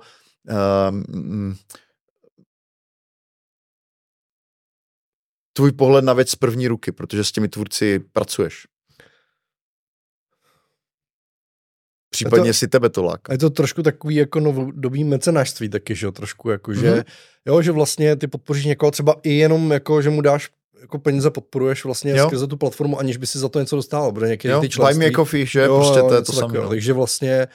um, 0.90 1.56
tvůj 5.52 5.72
pohled 5.72 6.04
na 6.04 6.12
věc 6.12 6.30
z 6.30 6.36
první 6.36 6.68
ruky, 6.68 6.92
protože 6.92 7.24
s 7.24 7.32
těmi 7.32 7.48
tvůrci 7.48 7.98
pracuješ. 7.98 8.66
Případně 12.10 12.50
to, 12.50 12.54
si 12.54 12.68
tebe 12.68 12.90
to 12.90 13.02
láká. 13.02 13.32
Je 13.32 13.38
to 13.38 13.50
trošku 13.50 13.82
takový 13.82 14.14
jako 14.14 14.40
novodobý 14.40 15.04
mecenářství 15.04 15.68
taky, 15.68 15.94
že 15.94 16.06
jo, 16.06 16.12
trošku 16.12 16.50
jako, 16.50 16.70
mm-hmm. 16.70 16.80
že 16.80 16.90
mhm. 16.90 17.02
jo, 17.46 17.62
že 17.62 17.72
vlastně 17.72 18.16
ty 18.16 18.26
podpoříš 18.26 18.64
někoho 18.64 18.90
třeba 18.90 19.16
i 19.22 19.32
jenom 19.32 19.72
jako, 19.72 20.02
že 20.02 20.10
mu 20.10 20.20
dáš 20.20 20.50
jako 20.84 20.98
peníze 20.98 21.30
podporuješ 21.30 21.84
vlastně 21.84 22.16
jo. 22.16 22.26
skrze 22.26 22.46
tu 22.46 22.56
platformu, 22.56 22.98
aniž 22.98 23.16
by 23.16 23.26
si 23.26 23.38
za 23.38 23.48
to 23.48 23.60
něco 23.60 23.76
dostal, 23.76 24.12
protože 24.12 24.26
někdy 24.26 24.52
ty 24.60 24.68
členství... 24.68 24.98
Buy 24.98 25.10
me 25.10 25.16
coffee, 25.16 25.46
že? 25.46 25.60
Jo, 25.60 25.76
prostě 25.76 26.00
to 26.00 26.14
je 26.14 26.22
to 26.22 26.32
samé. 26.32 26.58
No. 26.58 26.68
Takže 26.68 26.92
vlastně 26.92 27.48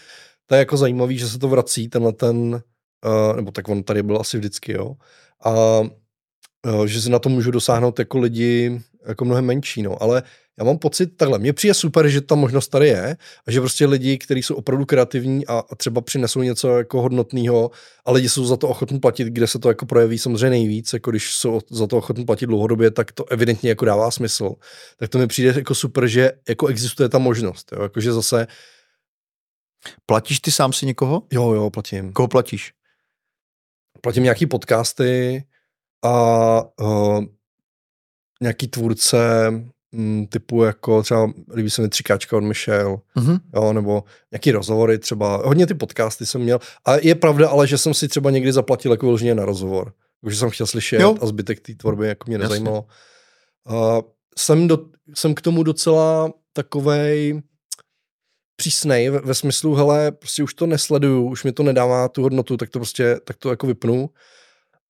to 0.45 0.55
je 0.55 0.59
jako 0.59 0.77
zajímavý, 0.77 1.17
že 1.17 1.29
se 1.29 1.39
to 1.39 1.47
vrací, 1.47 1.89
tenhle 1.89 2.13
ten, 2.13 2.61
uh, 3.05 3.35
nebo 3.35 3.51
tak 3.51 3.69
on 3.69 3.83
tady 3.83 4.03
byl 4.03 4.17
asi 4.21 4.37
vždycky, 4.37 4.71
jo. 4.71 4.95
A 5.43 5.79
uh, 5.79 6.85
že 6.85 7.01
si 7.01 7.09
na 7.09 7.19
to 7.19 7.29
můžu 7.29 7.51
dosáhnout 7.51 7.99
jako 7.99 8.17
lidi 8.19 8.81
jako 9.07 9.25
mnohem 9.25 9.45
menší, 9.45 9.81
no. 9.81 10.03
Ale 10.03 10.23
já 10.59 10.65
mám 10.65 10.77
pocit 10.77 11.17
takhle, 11.17 11.39
mně 11.39 11.53
přijde 11.53 11.73
super, 11.73 12.07
že 12.07 12.21
ta 12.21 12.35
možnost 12.35 12.67
tady 12.67 12.87
je 12.87 13.17
a 13.47 13.51
že 13.51 13.59
prostě 13.59 13.85
lidi, 13.85 14.17
kteří 14.17 14.43
jsou 14.43 14.55
opravdu 14.55 14.85
kreativní 14.85 15.47
a, 15.47 15.63
a 15.71 15.75
třeba 15.75 16.01
přinesou 16.01 16.41
něco 16.41 16.77
jako 16.77 17.01
hodnotného 17.01 17.71
a 18.05 18.11
lidi 18.11 18.29
jsou 18.29 18.45
za 18.45 18.57
to 18.57 18.67
ochotní 18.67 18.99
platit, 18.99 19.27
kde 19.27 19.47
se 19.47 19.59
to 19.59 19.67
jako 19.67 19.85
projeví 19.85 20.17
samozřejmě 20.17 20.49
nejvíc, 20.49 20.93
jako 20.93 21.11
když 21.11 21.33
jsou 21.33 21.59
za 21.69 21.87
to 21.87 21.97
ochotní 21.97 22.25
platit 22.25 22.45
dlouhodobě, 22.45 22.91
tak 22.91 23.11
to 23.11 23.25
evidentně 23.31 23.69
jako 23.69 23.85
dává 23.85 24.11
smysl. 24.11 24.51
Tak 24.97 25.09
to 25.09 25.17
mi 25.17 25.27
přijde 25.27 25.53
jako 25.55 25.75
super, 25.75 26.07
že 26.07 26.31
jako 26.49 26.67
existuje 26.67 27.09
ta 27.09 27.17
možnost, 27.17 27.71
jo? 27.71 27.83
jakože 27.83 28.13
zase 28.13 28.47
Platíš 30.05 30.39
ty 30.39 30.51
sám 30.51 30.73
si 30.73 30.85
někoho? 30.85 31.23
Jo, 31.31 31.51
jo, 31.51 31.69
platím. 31.69 32.13
Koho 32.13 32.27
platíš? 32.27 32.73
Platím 34.01 34.23
nějaký 34.23 34.45
podcasty 34.45 35.43
a 36.03 36.61
uh, 36.81 37.23
nějaký 38.41 38.67
tvůrce, 38.67 39.17
mm, 39.91 40.27
typu 40.27 40.63
jako 40.63 41.03
třeba 41.03 41.31
líbí 41.55 41.69
se 41.69 41.81
mi 41.81 41.89
Třikáčka 41.89 42.37
od 42.37 42.43
Michelle, 42.43 42.97
mm-hmm. 43.17 43.39
jo, 43.55 43.73
nebo 43.73 44.03
nějaký 44.31 44.51
rozhovory 44.51 44.97
třeba, 44.97 45.41
hodně 45.45 45.67
ty 45.67 45.73
podcasty 45.73 46.25
jsem 46.25 46.41
měl 46.41 46.59
a 46.85 46.95
je 46.95 47.15
pravda 47.15 47.49
ale, 47.49 47.67
že 47.67 47.77
jsem 47.77 47.93
si 47.93 48.07
třeba 48.07 48.31
někdy 48.31 48.51
zaplatil 48.51 48.91
jako 48.91 49.05
vyloženě 49.05 49.35
na 49.35 49.45
rozhovor. 49.45 49.93
Už 50.21 50.37
jsem 50.37 50.49
chtěl 50.49 50.67
slyšet 50.67 51.01
jo. 51.01 51.15
a 51.21 51.25
zbytek 51.25 51.59
té 51.59 51.75
tvorby 51.75 52.07
jako 52.07 52.25
mě 52.27 52.37
nezajímalo. 52.37 52.85
Uh, 53.69 54.01
jsem, 54.37 54.67
do, 54.67 54.77
jsem 55.13 55.35
k 55.35 55.41
tomu 55.41 55.63
docela 55.63 56.31
takovej 56.53 57.41
přísnej 58.55 59.09
ve, 59.09 59.19
ve 59.19 59.33
smyslu, 59.33 59.75
hele, 59.75 60.11
prostě 60.11 60.43
už 60.43 60.53
to 60.53 60.65
nesleduju, 60.65 61.29
už 61.29 61.43
mi 61.43 61.51
to 61.51 61.63
nedává 61.63 62.07
tu 62.07 62.21
hodnotu, 62.21 62.57
tak 62.57 62.69
to 62.69 62.79
prostě, 62.79 63.19
tak 63.23 63.37
to 63.37 63.49
jako 63.49 63.67
vypnu. 63.67 64.09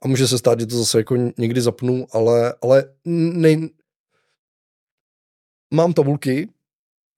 A 0.01 0.07
může 0.07 0.27
se 0.27 0.37
stát, 0.37 0.59
že 0.59 0.65
to 0.65 0.77
zase 0.77 0.97
jako 0.97 1.15
někdy 1.37 1.61
zapnu, 1.61 2.05
ale, 2.11 2.53
ale 2.61 2.83
nej... 3.05 3.69
mám 5.73 5.93
tabulky, 5.93 6.49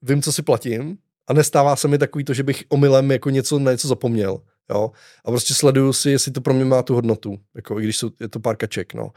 vím, 0.01 0.21
co 0.21 0.33
si 0.33 0.41
platím 0.41 0.97
a 1.27 1.33
nestává 1.33 1.75
se 1.75 1.87
mi 1.87 1.97
takový 1.97 2.23
to, 2.23 2.33
že 2.33 2.43
bych 2.43 2.63
omylem 2.69 3.11
jako 3.11 3.29
něco 3.29 3.59
na 3.59 3.71
něco 3.71 3.87
zapomněl. 3.87 4.41
Jo? 4.69 4.91
A 5.25 5.31
prostě 5.31 5.53
sleduju 5.53 5.93
si, 5.93 6.09
jestli 6.09 6.31
to 6.31 6.41
pro 6.41 6.53
mě 6.53 6.65
má 6.65 6.83
tu 6.83 6.93
hodnotu, 6.93 7.39
jako 7.55 7.79
i 7.79 7.83
když 7.83 7.97
jsou, 7.97 8.11
je 8.19 8.27
to 8.27 8.39
pár 8.39 8.55
kaček, 8.55 8.93
no. 8.93 9.11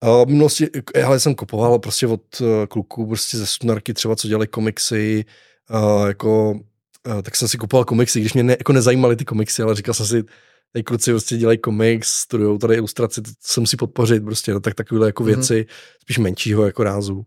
A 0.00 0.24
v 0.24 0.26
minulosti, 0.26 0.68
já 0.96 1.18
jsem 1.18 1.34
kupoval 1.34 1.78
prostě 1.78 2.06
od 2.06 2.40
uh, 2.40 2.46
kluků 2.68 3.06
prostě 3.06 3.38
ze 3.38 3.46
Sunarky 3.46 3.94
třeba, 3.94 4.16
co 4.16 4.28
dělají 4.28 4.48
komiksy, 4.48 5.24
uh, 5.70 6.06
jako, 6.06 6.50
uh, 6.50 7.22
tak 7.22 7.36
jsem 7.36 7.48
si 7.48 7.58
kupoval 7.58 7.84
komiksy, 7.84 8.20
když 8.20 8.34
mě 8.34 8.42
ne, 8.42 8.52
jako 8.58 8.72
nezajímaly 8.72 9.16
ty 9.16 9.24
komiksy, 9.24 9.62
ale 9.62 9.74
říkal 9.74 9.94
jsem 9.94 10.06
si, 10.06 10.24
tady 10.72 10.82
kluci 10.82 11.10
prostě 11.10 11.36
dělají 11.36 11.58
komiks, 11.58 12.12
studují 12.12 12.58
tady 12.58 12.74
ilustraci, 12.74 13.22
to 13.22 13.30
se 13.40 13.60
musí 13.60 13.76
podpořit 13.76 14.24
prostě, 14.24 14.52
no, 14.52 14.60
tak 14.60 14.74
takovéhle 14.74 15.08
jako 15.08 15.22
mm-hmm. 15.22 15.26
věci, 15.26 15.66
spíš 16.00 16.18
menšího 16.18 16.66
jako 16.66 16.84
rázu. 16.84 17.26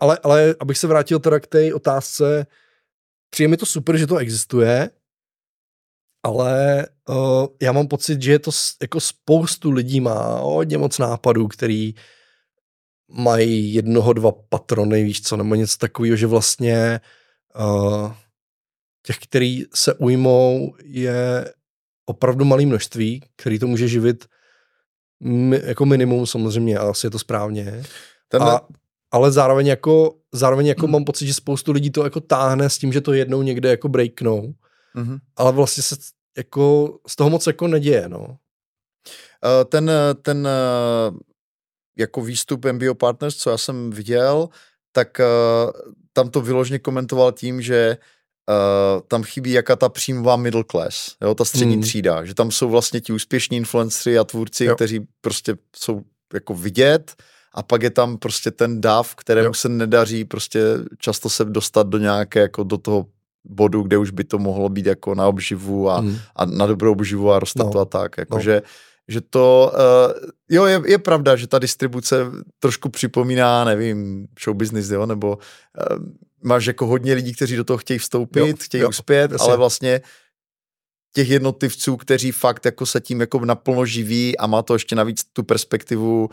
Ale, 0.00 0.18
ale 0.22 0.54
abych 0.60 0.78
se 0.78 0.86
vrátil 0.86 1.18
teda 1.18 1.40
k 1.40 1.46
té 1.46 1.74
otázce, 1.74 2.46
přijde 3.30 3.48
mi 3.48 3.56
to 3.56 3.66
super, 3.66 3.96
že 3.96 4.06
to 4.06 4.16
existuje, 4.16 4.90
ale 6.22 6.86
uh, 7.08 7.46
já 7.62 7.72
mám 7.72 7.88
pocit, 7.88 8.22
že 8.22 8.32
je 8.32 8.38
to 8.38 8.50
jako 8.82 9.00
spoustu 9.00 9.70
lidí 9.70 10.00
má 10.00 10.38
hodně 10.38 10.78
moc 10.78 10.98
nápadů, 10.98 11.48
který 11.48 11.94
mají 13.08 13.74
jednoho, 13.74 14.12
dva 14.12 14.32
patrony, 14.32 15.04
víš 15.04 15.22
co, 15.22 15.36
nebo 15.36 15.54
něco 15.54 15.78
takového, 15.78 16.16
že 16.16 16.26
vlastně 16.26 17.00
uh, 17.60 18.12
těch, 19.06 19.18
který 19.18 19.64
se 19.74 19.94
ujmou, 19.94 20.74
je 20.82 21.52
opravdu 22.06 22.44
malé 22.44 22.66
množství, 22.66 23.22
který 23.36 23.58
to 23.58 23.66
může 23.66 23.88
živit 23.88 24.26
mi, 25.20 25.60
jako 25.64 25.86
minimum 25.86 26.26
samozřejmě, 26.26 26.78
a 26.78 26.90
asi 26.90 27.06
je 27.06 27.10
to 27.10 27.18
správně. 27.18 27.82
Tenhle... 28.28 28.52
A, 28.56 28.60
ale 29.12 29.32
zároveň 29.32 29.66
jako, 29.66 30.14
zároveň 30.32 30.66
jako 30.66 30.86
hmm. 30.86 30.92
mám 30.92 31.04
pocit, 31.04 31.26
že 31.26 31.34
spoustu 31.34 31.72
lidí 31.72 31.90
to 31.90 32.04
jako 32.04 32.20
táhne 32.20 32.70
s 32.70 32.78
tím, 32.78 32.92
že 32.92 33.00
to 33.00 33.12
jednou 33.12 33.42
někde 33.42 33.68
jako 33.68 33.88
breaknou. 33.88 34.54
Mm-hmm. 34.96 35.18
Ale 35.36 35.52
vlastně 35.52 35.82
se 35.82 35.96
jako 36.36 36.98
z 37.06 37.16
toho 37.16 37.30
moc 37.30 37.46
jako 37.46 37.68
neděje, 37.68 38.08
no. 38.08 38.36
Ten, 39.68 39.90
ten 40.22 40.48
jako 41.98 42.22
výstup 42.22 42.64
MBO 42.72 42.94
Partners, 42.94 43.36
co 43.36 43.50
já 43.50 43.58
jsem 43.58 43.90
viděl, 43.90 44.48
tak 44.92 45.20
tam 46.12 46.30
to 46.30 46.40
vyložně 46.40 46.78
komentoval 46.78 47.32
tím, 47.32 47.62
že 47.62 47.96
uh, 48.48 49.00
tam 49.08 49.22
chybí 49.22 49.52
jaká 49.52 49.76
ta 49.76 49.88
příjmová 49.88 50.36
middle 50.36 50.64
class, 50.70 51.16
jo, 51.22 51.34
ta 51.34 51.44
střední 51.44 51.74
hmm. 51.74 51.82
třída, 51.82 52.24
že 52.24 52.34
tam 52.34 52.50
jsou 52.50 52.70
vlastně 52.70 53.00
ti 53.00 53.12
úspěšní 53.12 53.56
influenceri 53.56 54.18
a 54.18 54.24
tvůrci, 54.24 54.64
jo. 54.64 54.74
kteří 54.74 55.08
prostě 55.20 55.56
jsou 55.76 56.02
jako 56.34 56.54
vidět 56.54 57.22
a 57.54 57.62
pak 57.62 57.82
je 57.82 57.90
tam 57.90 58.18
prostě 58.18 58.50
ten 58.50 58.80
dav, 58.80 59.14
kterému 59.14 59.46
jo. 59.46 59.54
se 59.54 59.68
nedaří 59.68 60.24
prostě 60.24 60.60
často 60.98 61.30
se 61.30 61.44
dostat 61.44 61.86
do 61.88 61.98
nějaké, 61.98 62.40
jako 62.40 62.64
do 62.64 62.78
toho 62.78 63.06
bodu, 63.44 63.82
kde 63.82 63.98
už 63.98 64.10
by 64.10 64.24
to 64.24 64.38
mohlo 64.38 64.68
být 64.68 64.86
jako 64.86 65.14
na 65.14 65.26
obživu 65.26 65.90
a, 65.90 65.98
hmm. 65.98 66.18
a 66.36 66.44
na 66.44 66.66
dobrou 66.66 66.92
obživu 66.92 67.32
a 67.32 67.38
rostat 67.38 67.74
no. 67.74 67.80
a 67.80 67.84
tak, 67.84 68.18
jakože 68.18 68.54
no. 68.54 68.68
že 69.08 69.20
to, 69.20 69.72
uh, 69.74 70.28
jo, 70.50 70.64
je, 70.64 70.82
je 70.86 70.98
pravda, 70.98 71.36
že 71.36 71.46
ta 71.46 71.58
distribuce 71.58 72.16
trošku 72.58 72.88
připomíná, 72.88 73.64
nevím, 73.64 74.26
show 74.44 74.56
business, 74.56 74.90
jo, 74.90 75.06
nebo 75.06 75.36
uh, 75.36 75.98
máš 76.42 76.66
jako 76.66 76.86
hodně 76.86 77.14
lidí, 77.14 77.34
kteří 77.34 77.56
do 77.56 77.64
toho 77.64 77.76
chtějí 77.76 77.98
vstoupit, 77.98 78.40
jo, 78.40 78.54
chtějí 78.60 78.82
jo, 78.82 78.88
uspět, 78.88 79.32
jasně. 79.32 79.46
ale 79.46 79.56
vlastně 79.56 80.00
těch 81.14 81.30
jednotlivců, 81.30 81.96
kteří 81.96 82.32
fakt 82.32 82.64
jako 82.64 82.86
se 82.86 83.00
tím 83.00 83.20
jako 83.20 83.44
naplno 83.44 83.86
živí 83.86 84.38
a 84.38 84.46
má 84.46 84.62
to 84.62 84.74
ještě 84.74 84.94
navíc 84.94 85.24
tu 85.32 85.42
perspektivu 85.42 86.30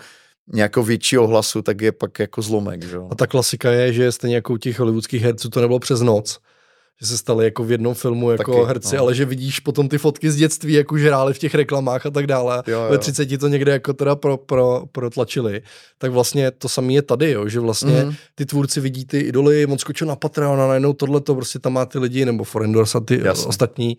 nějakého 0.54 0.84
většího 0.84 1.28
hlasu, 1.28 1.62
tak 1.62 1.82
je 1.82 1.92
pak 1.92 2.20
jako 2.20 2.42
zlomek. 2.42 2.84
Že? 2.84 2.98
A 3.10 3.16
ta 3.16 3.28
klasika 3.28 3.72
je, 3.72 3.94
že 3.94 4.12
stejně 4.12 4.36
jako 4.36 4.54
u 4.54 4.58
těch 4.58 4.80
hollywoodských 4.80 5.22
herců 5.22 5.50
to 5.50 5.62
nebylo 5.62 5.80
přes 5.80 6.02
noc, 6.02 6.40
že 7.02 7.08
se 7.08 7.18
stali 7.18 7.46
jako 7.46 7.64
v 7.64 7.72
jednom 7.72 7.94
filmu 7.94 8.32
jako 8.32 8.54
Taky, 8.54 8.68
herci, 8.68 8.96
no. 8.96 9.02
ale 9.02 9.16
že 9.16 9.26
vidíš 9.26 9.60
potom 9.60 9.90
ty 9.90 9.98
fotky 9.98 10.32
z 10.32 10.36
dětství, 10.36 10.74
jak 10.74 10.92
už 10.92 11.04
hráli 11.04 11.34
v 11.34 11.40
těch 11.40 11.56
reklamách 11.56 12.06
a 12.06 12.10
tak 12.10 12.28
dále. 12.28 12.64
Jo, 12.68 12.82
jo. 12.82 12.92
Ve 12.92 12.98
30 12.98 13.38
to 13.38 13.48
někde 13.48 13.72
jako 13.72 13.94
teda 13.94 14.16
pro, 14.16 14.38
pro, 14.38 14.84
protlačili. 14.92 15.62
Tak 15.98 16.12
vlastně 16.12 16.52
to 16.52 16.70
samé 16.70 16.94
je 16.94 17.02
tady, 17.02 17.32
jo, 17.32 17.48
že 17.48 17.60
vlastně 17.60 18.04
mm. 18.04 18.14
ty 18.36 18.46
tvůrci 18.46 18.82
vidí 18.82 19.06
ty 19.06 19.20
idoly, 19.20 19.68
moc 19.68 19.82
skočil 19.82 20.08
na 20.08 20.16
Patreon 20.16 20.62
a 20.62 20.68
najednou 20.68 20.94
tohle 20.94 21.22
to 21.22 21.36
prostě 21.36 21.60
tam 21.60 21.74
má 21.74 21.86
ty 21.86 22.00
lidi, 22.00 22.26
nebo 22.26 22.44
Forendors 22.44 22.96
a 22.96 23.00
ty 23.00 23.22
Jasně. 23.24 23.46
ostatní 23.46 23.98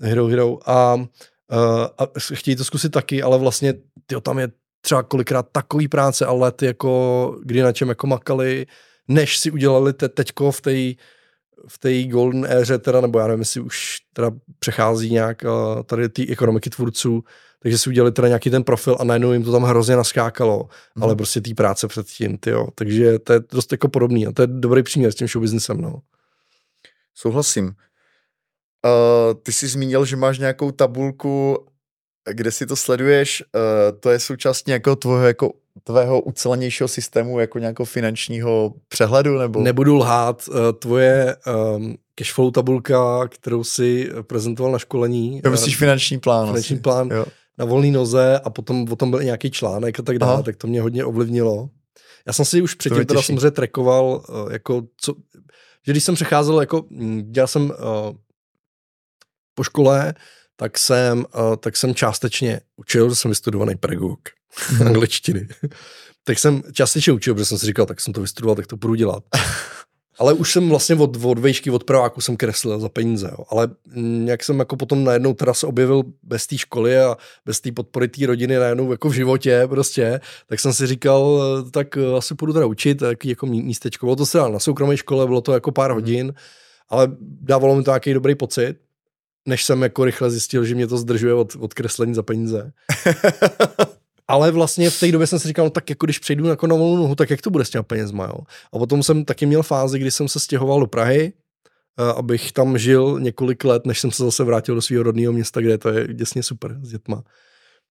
Hero 0.00 0.26
Hero 0.26 0.58
a, 0.66 0.94
uh, 0.94 1.06
a 1.98 2.06
chtějí 2.34 2.56
to 2.56 2.64
zkusit 2.64 2.92
taky, 2.92 3.22
ale 3.22 3.38
vlastně 3.38 3.74
tyjo, 4.06 4.20
tam 4.20 4.38
je 4.38 4.48
třeba 4.88 5.02
kolikrát 5.02 5.46
takový 5.52 5.88
práce 5.88 6.26
a 6.26 6.32
let, 6.32 6.62
jako 6.62 7.36
kdy 7.44 7.62
na 7.62 7.72
čem 7.72 7.88
jako 7.88 8.06
makali, 8.06 8.66
než 9.08 9.38
si 9.38 9.50
udělali 9.50 9.92
te, 9.92 10.08
teďko 10.08 10.52
v 10.52 10.60
té 10.60 10.72
v 11.68 11.78
té 11.78 12.04
golden 12.04 12.46
éře 12.50 12.78
teda, 12.78 13.00
nebo 13.00 13.18
já 13.18 13.26
nevím, 13.26 13.40
jestli 13.40 13.60
už 13.60 13.98
teda 14.12 14.30
přechází 14.58 15.10
nějak 15.10 15.44
uh, 15.44 15.82
tady 15.82 16.08
ty 16.08 16.28
ekonomiky 16.28 16.70
tvůrců, 16.70 17.24
takže 17.62 17.78
si 17.78 17.90
udělali 17.90 18.12
teda 18.12 18.28
nějaký 18.28 18.50
ten 18.50 18.64
profil 18.64 18.96
a 19.00 19.04
najednou 19.04 19.32
jim 19.32 19.44
to 19.44 19.52
tam 19.52 19.62
hrozně 19.62 19.96
naskákalo, 19.96 20.68
mm. 20.96 21.02
ale 21.02 21.16
prostě 21.16 21.40
té 21.40 21.54
práce 21.54 21.88
předtím, 21.88 22.38
jo. 22.46 22.68
Takže 22.74 23.18
to 23.18 23.32
je 23.32 23.40
dost 23.52 23.72
jako 23.72 23.88
podobný 23.88 24.26
a 24.26 24.32
to 24.32 24.42
je 24.42 24.46
dobrý 24.46 24.82
příměr 24.82 25.12
s 25.12 25.14
tím 25.14 25.28
show 25.28 25.40
businessem, 25.40 25.80
no. 25.80 25.98
Souhlasím. 27.14 27.66
Uh, 27.66 29.34
ty 29.42 29.52
jsi 29.52 29.68
zmínil, 29.68 30.04
že 30.04 30.16
máš 30.16 30.38
nějakou 30.38 30.70
tabulku, 30.70 31.66
kde 32.32 32.50
si 32.50 32.66
to 32.66 32.76
sleduješ, 32.76 33.42
uh, 33.54 33.98
to 34.00 34.10
je 34.10 34.20
součástí 34.20 34.70
jako 34.70 34.96
tvého 34.96 35.26
jako 35.26 35.52
tvého 35.84 36.20
ucelenějšího 36.20 36.88
systému 36.88 37.40
jako 37.40 37.58
nějakého 37.58 37.86
finančního 37.86 38.74
přehledu? 38.88 39.38
Nebo? 39.38 39.60
Nebudu 39.60 39.96
lhát, 39.96 40.48
eh, 40.48 40.72
tvoje 40.72 41.36
um, 41.76 41.96
cashflow 42.14 42.52
tabulka, 42.52 43.28
kterou 43.28 43.64
si 43.64 44.10
prezentoval 44.22 44.72
na 44.72 44.78
školení. 44.78 45.40
Jo, 45.44 45.50
myslíš 45.50 45.76
finanční 45.76 46.18
plán. 46.18 46.46
Finanční 46.46 46.76
asi. 46.76 46.82
plán 46.82 47.10
jo. 47.10 47.26
na 47.58 47.64
volné 47.64 47.90
noze 47.90 48.40
a 48.44 48.50
potom 48.50 48.86
o 48.92 48.96
tom 48.96 49.10
byl 49.10 49.22
nějaký 49.22 49.50
článek 49.50 50.00
a 50.00 50.02
tak 50.02 50.18
dále, 50.18 50.32
Aha. 50.32 50.42
tak 50.42 50.56
to 50.56 50.66
mě 50.66 50.82
hodně 50.82 51.04
ovlivnilo. 51.04 51.68
Já 52.26 52.32
jsem 52.32 52.44
si 52.44 52.62
už 52.62 52.74
předtím 52.74 53.06
teda 53.06 53.22
samozřejmě 53.22 53.50
trackoval, 53.50 54.22
uh, 54.28 54.52
jako 54.52 54.82
co, 55.00 55.14
že 55.86 55.92
když 55.92 56.04
jsem 56.04 56.14
přecházel, 56.14 56.60
jako 56.60 56.84
hm, 56.90 57.22
dělal 57.32 57.48
jsem 57.48 57.64
uh, 57.64 57.70
po 59.54 59.64
škole, 59.64 60.14
tak 60.60 60.78
jsem, 60.78 61.18
uh, 61.18 61.56
tak 61.56 61.76
jsem 61.76 61.94
částečně 61.94 62.60
učil, 62.76 63.10
že 63.10 63.16
jsem 63.16 63.30
vystudovaný 63.30 63.76
pedagog 63.76 64.18
angličtiny. 64.86 65.48
tak 66.24 66.38
jsem 66.38 66.62
částečně 66.72 67.12
učil, 67.12 67.34
protože 67.34 67.44
jsem 67.44 67.58
si 67.58 67.66
říkal, 67.66 67.86
tak 67.86 68.00
jsem 68.00 68.12
to 68.12 68.20
vystudoval, 68.20 68.56
tak 68.56 68.66
to 68.66 68.76
budu 68.76 68.94
dělat. 68.94 69.22
Ale 70.18 70.32
už 70.32 70.52
jsem 70.52 70.68
vlastně 70.68 70.94
od, 70.94 71.24
od 71.24 71.38
vejšky, 71.38 71.70
od 71.70 71.84
prváku 71.84 72.20
jsem 72.20 72.36
kreslil 72.36 72.80
za 72.80 72.88
peníze. 72.88 73.30
Jo. 73.38 73.44
Ale 73.50 73.68
jak 74.24 74.44
jsem 74.44 74.58
jako 74.58 74.76
potom 74.76 75.04
najednou 75.04 75.34
teda 75.34 75.54
se 75.54 75.66
objevil 75.66 76.02
bez 76.22 76.46
té 76.46 76.58
školy 76.58 76.98
a 76.98 77.16
bez 77.46 77.60
té 77.60 77.72
podpory 77.72 78.08
té 78.08 78.26
rodiny 78.26 78.56
najednou 78.56 78.92
jako 78.92 79.08
v 79.08 79.12
životě 79.12 79.62
prostě, 79.66 80.20
tak 80.46 80.60
jsem 80.60 80.72
si 80.72 80.86
říkal, 80.86 81.42
tak 81.70 81.96
eh, 81.96 82.16
asi 82.16 82.34
půjdu 82.34 82.52
teda 82.52 82.66
učit 82.66 82.94
tak 82.94 83.24
jako 83.24 83.46
místečko. 83.46 84.06
Bylo 84.06 84.16
to 84.16 84.26
se 84.26 84.38
na 84.38 84.58
soukromé 84.58 84.96
škole, 84.96 85.26
bylo 85.26 85.40
to 85.40 85.52
jako 85.52 85.72
pár 85.72 85.90
mhm. 85.90 86.00
hodin, 86.00 86.34
ale 86.88 87.08
dávalo 87.20 87.76
mi 87.76 87.82
to 87.82 87.90
nějaký 87.90 88.14
dobrý 88.14 88.34
pocit 88.34 88.76
než 89.48 89.64
jsem 89.64 89.82
jako 89.82 90.04
rychle 90.04 90.30
zjistil, 90.30 90.64
že 90.64 90.74
mě 90.74 90.86
to 90.86 90.98
zdržuje 90.98 91.34
od, 91.34 91.56
od 91.58 91.74
kreslení 91.74 92.14
za 92.14 92.22
peníze. 92.22 92.72
Ale 94.28 94.50
vlastně 94.50 94.90
v 94.90 95.00
té 95.00 95.12
době 95.12 95.26
jsem 95.26 95.38
si 95.38 95.48
říkal, 95.48 95.64
no 95.64 95.70
tak 95.70 95.90
jako 95.90 96.06
když 96.06 96.18
přejdu 96.18 96.46
jako 96.46 96.66
na 96.66 96.76
volnou 96.76 97.02
nohu, 97.02 97.14
tak 97.14 97.30
jak 97.30 97.42
to 97.42 97.50
bude 97.50 97.64
s 97.64 97.70
těma 97.70 97.82
penězma, 97.82 98.24
jo? 98.24 98.38
A 98.72 98.78
potom 98.78 99.02
jsem 99.02 99.24
taky 99.24 99.46
měl 99.46 99.62
fázi, 99.62 99.98
kdy 99.98 100.10
jsem 100.10 100.28
se 100.28 100.40
stěhoval 100.40 100.80
do 100.80 100.86
Prahy, 100.86 101.32
eh, 101.98 102.12
abych 102.16 102.52
tam 102.52 102.78
žil 102.78 103.20
několik 103.20 103.64
let, 103.64 103.86
než 103.86 104.00
jsem 104.00 104.10
se 104.10 104.24
zase 104.24 104.44
vrátil 104.44 104.74
do 104.74 104.82
svého 104.82 105.02
rodného 105.02 105.32
města, 105.32 105.60
kde 105.60 105.78
to 105.78 105.88
je 105.88 106.14
děsně 106.14 106.42
super 106.42 106.78
s 106.82 106.88
dětma. 106.88 107.22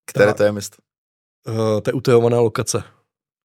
Které 0.06 0.33
to 0.33 0.43
je 0.43 0.51
město? 0.51 0.77
Uh, 1.47 1.81
to 1.81 1.90
je 1.90 1.93
utejovaná 1.93 2.40
lokace. 2.40 2.83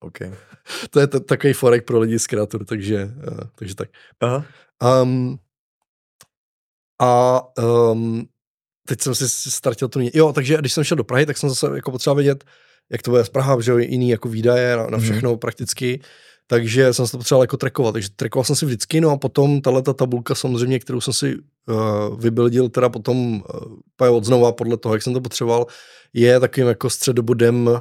Okay. 0.00 0.34
to 0.90 1.00
je 1.00 1.06
t- 1.06 1.20
takový 1.20 1.52
forek 1.52 1.84
pro 1.84 1.98
lidi 1.98 2.18
z 2.18 2.26
kreatur, 2.26 2.64
takže, 2.64 3.04
uh, 3.04 3.38
takže 3.54 3.74
tak. 3.74 3.88
Aha. 4.20 4.44
Um, 5.02 5.38
a 7.02 7.42
um, 7.92 8.26
teď 8.86 9.00
jsem 9.00 9.14
si 9.14 9.28
ztratil 9.50 9.88
to. 9.88 10.00
Jo, 10.14 10.32
takže 10.32 10.56
když 10.56 10.72
jsem 10.72 10.84
šel 10.84 10.96
do 10.96 11.04
Prahy, 11.04 11.26
tak 11.26 11.38
jsem 11.38 11.48
zase 11.48 11.66
jako 11.74 11.90
potřeboval 11.90 12.16
vědět, 12.16 12.44
jak 12.90 13.02
to 13.02 13.10
bude 13.10 13.24
z 13.24 13.28
Praha, 13.28 13.60
že 13.60 13.72
jiný 13.78 14.10
jako 14.10 14.28
výdaje 14.28 14.76
na, 14.76 14.82
na 14.82 14.98
mhm. 14.98 15.00
všechno 15.00 15.30
mm. 15.30 15.38
prakticky. 15.38 16.00
takže 16.46 16.92
jsem 16.92 17.06
se 17.06 17.12
to 17.12 17.18
potřeboval 17.18 17.42
jako 17.42 17.56
trackovat, 17.56 17.92
takže 17.92 18.08
trackoval 18.16 18.44
jsem 18.44 18.56
si 18.56 18.66
vždycky, 18.66 19.00
no 19.00 19.10
a 19.10 19.16
potom 19.16 19.60
tahle 19.60 19.82
ta 19.82 19.92
tabulka 19.92 20.34
samozřejmě, 20.34 20.78
kterou 20.78 21.00
jsem 21.00 21.14
si 21.14 21.36
uh, 21.36 22.20
vybildil 22.20 22.68
teda 22.68 22.88
potom 22.88 23.42
uh, 24.00 24.16
od 24.16 24.24
znova 24.24 24.52
podle 24.52 24.76
toho, 24.76 24.94
jak 24.94 25.02
jsem 25.02 25.14
to 25.14 25.20
potřeboval, 25.20 25.66
je 26.12 26.40
takovým 26.40 26.68
jako 26.68 26.90
středobodem 26.90 27.80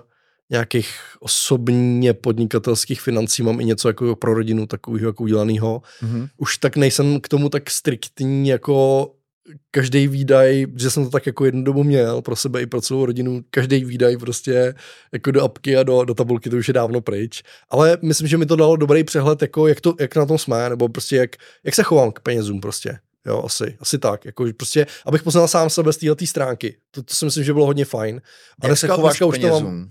nějakých 0.52 0.96
osobně 1.20 2.14
podnikatelských 2.14 3.02
financí, 3.02 3.44
mám 3.44 3.62
i 3.62 3.66
něco 3.66 3.90
jako 3.90 4.16
pro 4.16 4.34
rodinu 4.34 4.68
takového 4.68 5.10
jako 5.10 5.24
udělaného. 5.24 5.82
Mm-hmm. 6.04 6.30
Už 6.38 6.58
tak 6.58 6.78
nejsem 6.78 7.22
k 7.22 7.28
tomu 7.28 7.50
tak 7.50 7.70
striktní 7.70 8.50
jako 8.50 9.08
každý 9.72 10.08
výdaj, 10.08 10.66
že 10.76 10.90
jsem 10.90 11.04
to 11.04 11.10
tak 11.10 11.26
jako 11.26 11.46
jednu 11.46 11.64
dobu 11.64 11.84
měl 11.84 12.22
pro 12.22 12.36
sebe 12.36 12.62
i 12.62 12.66
pro 12.66 12.82
celou 12.82 13.06
rodinu, 13.06 13.42
každý 13.50 13.86
výdaj 13.86 14.18
prostě 14.18 14.74
jako 15.12 15.32
do 15.32 15.44
apky 15.44 15.78
a 15.78 15.84
do, 15.84 16.04
do 16.04 16.14
tabulky, 16.14 16.50
to 16.50 16.58
už 16.58 16.68
je 16.68 16.74
dávno 16.74 17.02
pryč. 17.02 17.44
Ale 17.70 17.98
myslím, 18.02 18.28
že 18.28 18.38
mi 18.38 18.46
to 18.46 18.56
dalo 18.56 18.76
dobrý 18.76 19.04
přehled, 19.04 19.42
jako 19.42 19.68
jak, 19.68 19.82
to, 19.82 19.96
jak 20.00 20.16
na 20.16 20.26
tom 20.26 20.38
jsme, 20.38 20.70
nebo 20.70 20.90
prostě 20.90 21.16
jak, 21.16 21.36
jak 21.64 21.76
se 21.76 21.84
chovám 21.84 22.12
k 22.12 22.20
penězům 22.20 22.62
prostě. 22.62 23.00
Jo, 23.26 23.44
asi, 23.46 23.78
asi 23.80 24.00
tak. 24.00 24.26
Jako 24.26 24.46
prostě, 24.58 24.88
abych 25.06 25.24
poznal 25.24 25.48
sám 25.48 25.70
sebe 25.70 25.94
z 25.94 25.98
této 25.98 26.26
stránky. 26.26 26.78
To, 26.92 27.04
to 27.04 27.16
si 27.16 27.26
myslím, 27.26 27.44
že 27.44 27.54
bylo 27.54 27.66
hodně 27.66 27.86
fajn. 27.86 28.22
A 28.62 28.66
jak 28.66 28.70
dneska, 28.70 28.88
se 28.88 28.94
chováš 28.94 29.12
dneska 29.12 29.26
už 29.26 29.40
to 29.40 29.48
mám, 29.48 29.90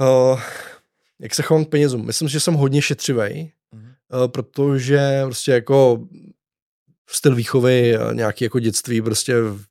Uh, 0.00 0.40
jak 1.20 1.34
se 1.34 1.42
chovám 1.42 1.64
k 1.64 1.68
penězům? 1.68 2.06
Myslím, 2.06 2.28
že 2.28 2.40
jsem 2.40 2.54
hodně 2.54 2.82
šetřivý, 2.82 3.18
mm-hmm. 3.18 3.94
uh, 4.22 4.28
protože 4.28 5.22
prostě 5.24 5.52
jako 5.52 6.08
styl 7.06 7.34
výchovy, 7.34 7.98
nějaký 8.12 8.44
jako 8.44 8.58
dětství 8.58 9.02
prostě 9.02 9.40
v 9.40 9.64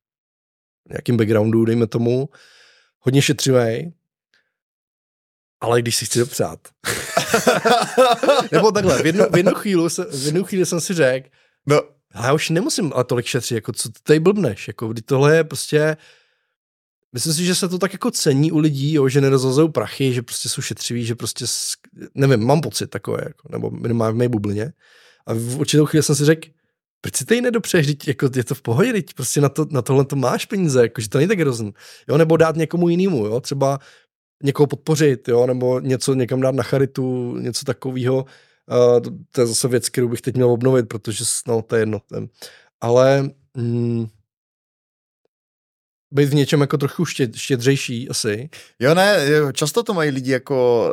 nějakým 0.89 1.17
backgroundu, 1.17 1.65
dejme 1.65 1.87
tomu, 1.87 2.29
hodně 2.99 3.21
šetřivý, 3.21 3.93
ale 5.61 5.81
když 5.81 5.95
si 5.95 6.05
chci 6.05 6.19
dopřát. 6.19 6.59
Nebo 8.51 8.71
takhle, 8.71 9.03
v 9.03 9.05
jednu, 9.05 9.25
v, 9.29 9.37
jednu 9.37 9.53
chvíli, 9.53 9.89
v 9.89 10.25
jednu 10.25 10.43
chvíli 10.43 10.65
jsem 10.65 10.81
si 10.81 10.93
řekl, 10.93 11.29
no. 11.65 11.81
já 12.23 12.33
už 12.33 12.49
nemusím 12.49 12.91
ale 12.95 13.03
tolik 13.03 13.25
šetřit, 13.25 13.55
jako 13.55 13.73
co 13.73 13.89
tady 14.03 14.19
blbneš, 14.19 14.67
jako 14.67 14.87
kdy 14.87 15.01
tohle 15.01 15.35
je 15.35 15.43
prostě 15.43 15.97
Myslím 17.13 17.33
si, 17.33 17.45
že 17.45 17.55
se 17.55 17.69
to 17.69 17.77
tak 17.77 17.93
jako 17.93 18.11
cení 18.11 18.51
u 18.51 18.57
lidí, 18.57 18.93
jo, 18.93 19.09
že 19.09 19.21
nerozhozují 19.21 19.71
prachy, 19.71 20.13
že 20.13 20.21
prostě 20.21 20.49
jsou 20.49 20.61
šetřiví, 20.61 21.05
že 21.05 21.15
prostě, 21.15 21.45
nevím, 22.15 22.39
mám 22.39 22.61
pocit 22.61 22.87
takové, 22.87 23.19
jako, 23.23 23.47
nebo 23.51 23.71
minimálně 23.71 24.13
v 24.13 24.17
mé 24.17 24.29
bublině. 24.29 24.73
A 25.25 25.33
v 25.33 25.59
určitou 25.59 25.85
chvíli 25.85 26.03
jsem 26.03 26.15
si 26.15 26.25
řekl, 26.25 26.49
proč 27.01 27.15
si 27.15 27.25
tady 27.25 27.41
nedopřeješ, 27.41 27.87
teď 27.87 28.07
jako 28.07 28.29
je 28.35 28.43
to 28.43 28.55
v 28.55 28.61
pohodě, 28.61 28.93
teď 28.93 29.13
prostě 29.13 29.41
na, 29.41 29.49
to, 29.49 29.67
na 29.71 29.81
tohle 29.81 30.05
to 30.05 30.15
máš 30.15 30.45
peníze, 30.45 30.81
jako, 30.81 31.01
že 31.01 31.09
to 31.09 31.17
není 31.17 31.27
tak 31.27 31.39
hrozný. 31.39 31.73
Jo, 32.09 32.17
nebo 32.17 32.37
dát 32.37 32.55
někomu 32.55 32.89
jinému, 32.89 33.25
jo, 33.25 33.39
třeba 33.39 33.79
někoho 34.43 34.67
podpořit, 34.67 35.27
jo, 35.27 35.47
nebo 35.47 35.79
něco 35.79 36.13
někam 36.13 36.41
dát 36.41 36.55
na 36.55 36.63
charitu, 36.63 37.37
něco 37.37 37.65
takového. 37.65 38.25
Uh, 38.71 39.01
to, 39.01 39.11
to, 39.31 39.41
je 39.41 39.47
zase 39.47 39.67
věc, 39.67 39.89
kterou 39.89 40.09
bych 40.09 40.21
teď 40.21 40.35
měl 40.35 40.49
obnovit, 40.49 40.87
protože 40.87 41.23
no, 41.47 41.61
to 41.61 41.75
je 41.75 41.81
jedno. 41.81 42.01
Ale 42.81 43.29
mm, 43.57 44.07
být 46.13 46.29
v 46.29 46.35
něčem 46.35 46.61
jako 46.61 46.77
trochu 46.77 47.05
štěd, 47.05 47.35
štědřejší 47.35 48.09
asi. 48.09 48.49
Jo, 48.79 48.93
ne, 48.93 49.17
často 49.53 49.83
to 49.83 49.93
mají 49.93 50.11
lidi 50.11 50.31
jako 50.31 50.87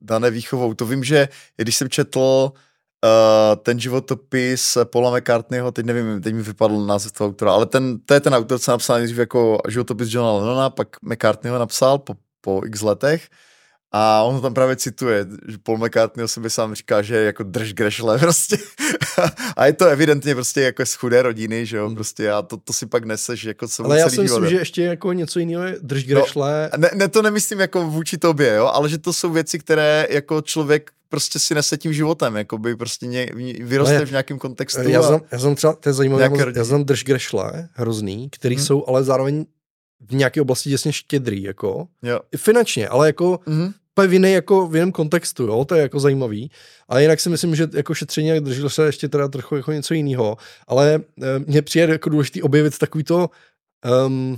dané 0.00 0.30
výchovou. 0.30 0.74
To 0.74 0.86
vím, 0.86 1.04
že 1.04 1.28
když 1.56 1.76
jsem 1.76 1.88
četl 1.88 2.20
uh, 2.20 3.62
ten 3.62 3.80
životopis 3.80 4.78
Paula 4.84 5.18
McCartneyho, 5.18 5.72
teď 5.72 5.86
nevím, 5.86 6.22
teď 6.22 6.34
mi 6.34 6.42
vypadl 6.42 6.86
název 6.86 7.12
toho 7.12 7.28
autora, 7.28 7.52
ale 7.52 7.66
ten, 7.66 7.98
to 7.98 8.14
je 8.14 8.20
ten 8.20 8.34
autor, 8.34 8.58
co 8.58 8.70
napsal 8.70 8.96
nejdřív 8.96 9.18
jako 9.18 9.58
životopis 9.68 10.14
Johna 10.14 10.32
Lennona, 10.32 10.70
pak 10.70 10.88
McCartneyho 11.02 11.58
napsal 11.58 11.98
po, 11.98 12.14
po 12.40 12.60
x 12.66 12.80
letech 12.80 13.28
a 13.94 14.22
on 14.22 14.40
tam 14.40 14.54
právě 14.54 14.76
cituje, 14.76 15.26
že 15.48 15.58
Paul 15.62 15.78
McCartney 15.78 16.24
o 16.24 16.28
sobě 16.28 16.50
sám 16.50 16.74
říká, 16.74 17.02
že 17.02 17.16
je 17.16 17.24
jako 17.24 17.42
drž 17.42 17.74
grešle 17.74 18.18
prostě. 18.18 18.56
a 19.56 19.66
je 19.66 19.72
to 19.72 19.86
evidentně 19.86 20.34
prostě 20.34 20.60
jako 20.60 20.86
z 20.86 20.94
chudé 20.94 21.22
rodiny, 21.22 21.66
že 21.66 21.76
jo, 21.76 21.86
hmm. 21.86 21.94
prostě 21.94 22.30
a 22.30 22.42
to, 22.42 22.56
to 22.56 22.72
si 22.72 22.86
pak 22.86 23.04
neseš 23.04 23.44
jako 23.44 23.68
co 23.68 23.84
Ale 23.84 23.98
já 23.98 24.10
si 24.10 24.20
myslím, 24.20 24.48
že 24.48 24.56
ještě 24.56 24.82
jako 24.82 25.12
něco 25.12 25.38
jiného 25.38 25.64
je 25.64 25.76
drž 25.82 26.04
grešle. 26.04 26.70
No, 26.72 26.78
ne, 26.78 26.90
ne, 26.94 27.08
to 27.08 27.22
nemyslím 27.22 27.60
jako 27.60 27.90
vůči 27.90 28.18
tobě, 28.18 28.54
jo, 28.54 28.66
ale 28.66 28.88
že 28.88 28.98
to 28.98 29.12
jsou 29.12 29.30
věci, 29.30 29.58
které 29.58 30.06
jako 30.10 30.42
člověk 30.42 30.90
prostě 31.08 31.38
si 31.38 31.54
nese 31.54 31.78
tím 31.78 31.92
životem, 31.92 32.36
jako 32.36 32.58
by 32.58 32.76
prostě 32.76 33.06
ně, 33.06 33.26
vyroste 33.60 33.98
ne, 33.98 34.06
v 34.06 34.10
nějakém 34.10 34.38
kontextu. 34.38 34.88
Já 34.88 35.02
znám, 35.02 35.20
já 35.32 35.38
znám 35.38 35.54
třeba, 35.54 35.72
to 35.72 35.88
je 35.88 35.92
zajímavé, 35.92 36.30
já 36.56 36.64
znám 36.64 36.84
drž 36.84 37.04
grešle, 37.04 37.68
hrozný, 37.72 38.30
který 38.30 38.54
hmm. 38.54 38.64
jsou 38.64 38.84
ale 38.88 39.04
zároveň 39.04 39.44
v 40.10 40.14
nějaké 40.14 40.40
oblasti 40.40 40.70
děsně 40.70 40.92
štědrý, 40.92 41.42
jako. 41.42 41.88
Jo. 42.02 42.20
Finančně, 42.36 42.88
ale 42.88 43.06
jako 43.06 43.40
mm-hmm 43.46 43.72
v 44.00 44.12
jiný, 44.12 44.32
jako 44.32 44.66
v 44.66 44.74
jiném 44.76 44.92
kontextu, 44.92 45.42
jo, 45.42 45.64
to 45.64 45.74
je 45.74 45.82
jako 45.82 46.00
zajímavý. 46.00 46.50
A 46.88 46.98
jinak 46.98 47.20
si 47.20 47.28
myslím, 47.28 47.54
že 47.54 47.68
jako 47.72 47.94
šetření 47.94 48.28
jak 48.28 48.40
držel 48.40 48.70
se 48.70 48.86
ještě 48.86 49.08
teda 49.08 49.28
trochu 49.28 49.56
jako 49.56 49.72
něco 49.72 49.94
jiného, 49.94 50.36
ale 50.66 50.94
e, 50.94 51.38
mně 51.38 51.62
přijde 51.62 51.92
jako 51.92 52.10
důležitý 52.10 52.42
objevit 52.42 52.78
takový 52.78 53.04
to, 53.04 53.30
um, 54.06 54.36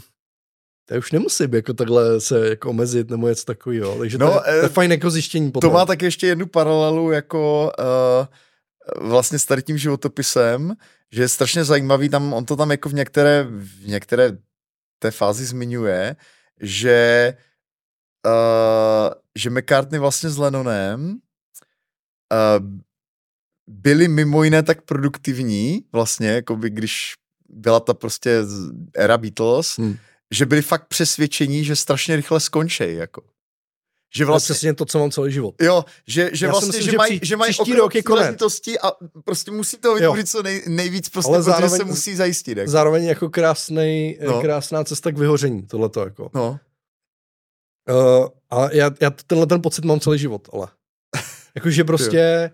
to 0.88 0.94
už 0.94 1.12
nemusím 1.12 1.54
jako 1.54 1.74
takhle 1.74 2.20
se 2.20 2.49
jako 2.49 2.70
omezit 2.70 3.10
nebo 3.10 3.28
něco 3.28 3.44
takového, 3.44 3.99
takže 3.99 4.19
no, 4.19 4.26
to, 4.26 4.51
je, 4.51 4.58
to 4.58 4.65
je 4.65 4.69
fajn 4.69 4.92
jako 4.92 5.10
zjištění 5.10 5.51
potom. 5.51 5.70
To 5.70 5.74
má 5.74 5.87
tak 5.87 6.03
ještě 6.03 6.26
jednu 6.26 6.47
paralelu 6.47 7.10
jako 7.10 7.72
uh, 7.78 9.08
vlastně 9.08 9.38
s 9.38 9.44
tady 9.44 9.62
tím 9.62 9.78
životopisem, 9.78 10.74
že 11.12 11.22
je 11.22 11.28
strašně 11.28 11.65
zajímavý, 11.65 12.08
tam 12.08 12.33
on 12.33 12.44
to 12.44 12.56
tam 12.56 12.70
jako 12.70 12.88
v 12.88 12.94
některé, 12.94 13.47
v 13.49 13.87
některé 13.87 14.31
té 14.99 15.10
fázi 15.10 15.44
zmiňuje, 15.44 16.17
že 16.60 17.28
uh, 17.37 17.53
že 19.39 19.51
McCartney 19.51 20.01
vlastně 20.01 20.31
s 20.31 20.39
Lennonem 20.39 21.10
uh, 21.10 21.19
byli 23.67 24.08
mimo 24.08 24.44
jiné 24.44 24.62
tak 24.62 24.83
produktivní, 24.83 25.85
vlastně, 25.92 26.28
jako 26.28 26.57
by 26.57 26.71
když 26.71 27.12
byla 27.49 27.81
ta 27.81 27.94
prostě 27.94 28.40
era 28.97 29.19
Beatles, 29.19 29.78
hmm. 29.78 29.97
že 30.31 30.47
byli 30.47 30.62
fakt 30.62 30.87
přesvědčení, 30.87 31.65
že 31.65 31.76
strašně 31.76 32.17
rychle 32.17 32.40
skončí, 32.40 32.94
jako. 32.94 33.23
Že 34.17 34.24
vlastně, 34.24 34.53
přesně 34.53 34.74
to, 34.74 34.85
co 34.85 34.99
mám 34.99 35.10
celý 35.10 35.33
život. 35.33 35.55
Jo, 35.62 35.85
že, 36.07 36.31
že 36.33 36.49
vlastně, 36.49 36.67
myslím, 36.67 36.83
že, 36.83 36.90
že 36.90 36.97
mají, 36.97 37.21
že 37.23 37.37
mají 37.37 37.53
rok 37.76 37.94
je 37.94 38.03
konec. 38.03 38.37
a 38.83 38.92
prostě 39.24 39.51
musí 39.51 39.76
to 39.76 39.94
vytvořit 39.94 40.28
co 40.28 40.42
nej, 40.42 40.62
nejvíc, 40.67 41.08
prostě, 41.08 41.33
Ale 41.33 41.42
zároveň, 41.42 41.71
protože 41.71 41.76
se 41.76 41.85
musí 41.85 42.17
zajistit. 42.17 42.58
Jako. 42.58 42.71
Zároveň 42.71 43.05
jako 43.05 43.31
krásnej, 43.31 44.19
no. 44.26 44.40
krásná 44.40 44.85
cesta 44.85 45.12
k 45.12 45.19
vyhoření, 45.19 45.62
tohleto 45.62 46.01
jako. 46.01 46.31
No. 46.35 46.60
Uh, 47.91 48.29
a 48.51 48.73
já, 48.73 48.91
já 49.01 49.11
tenhle 49.11 49.47
ten 49.47 49.63
pocit 49.63 49.85
mám 49.85 50.01
celý 50.01 50.19
život, 50.19 50.49
ale. 50.53 50.69
Jakože 51.55 51.85
prostě 51.85 52.51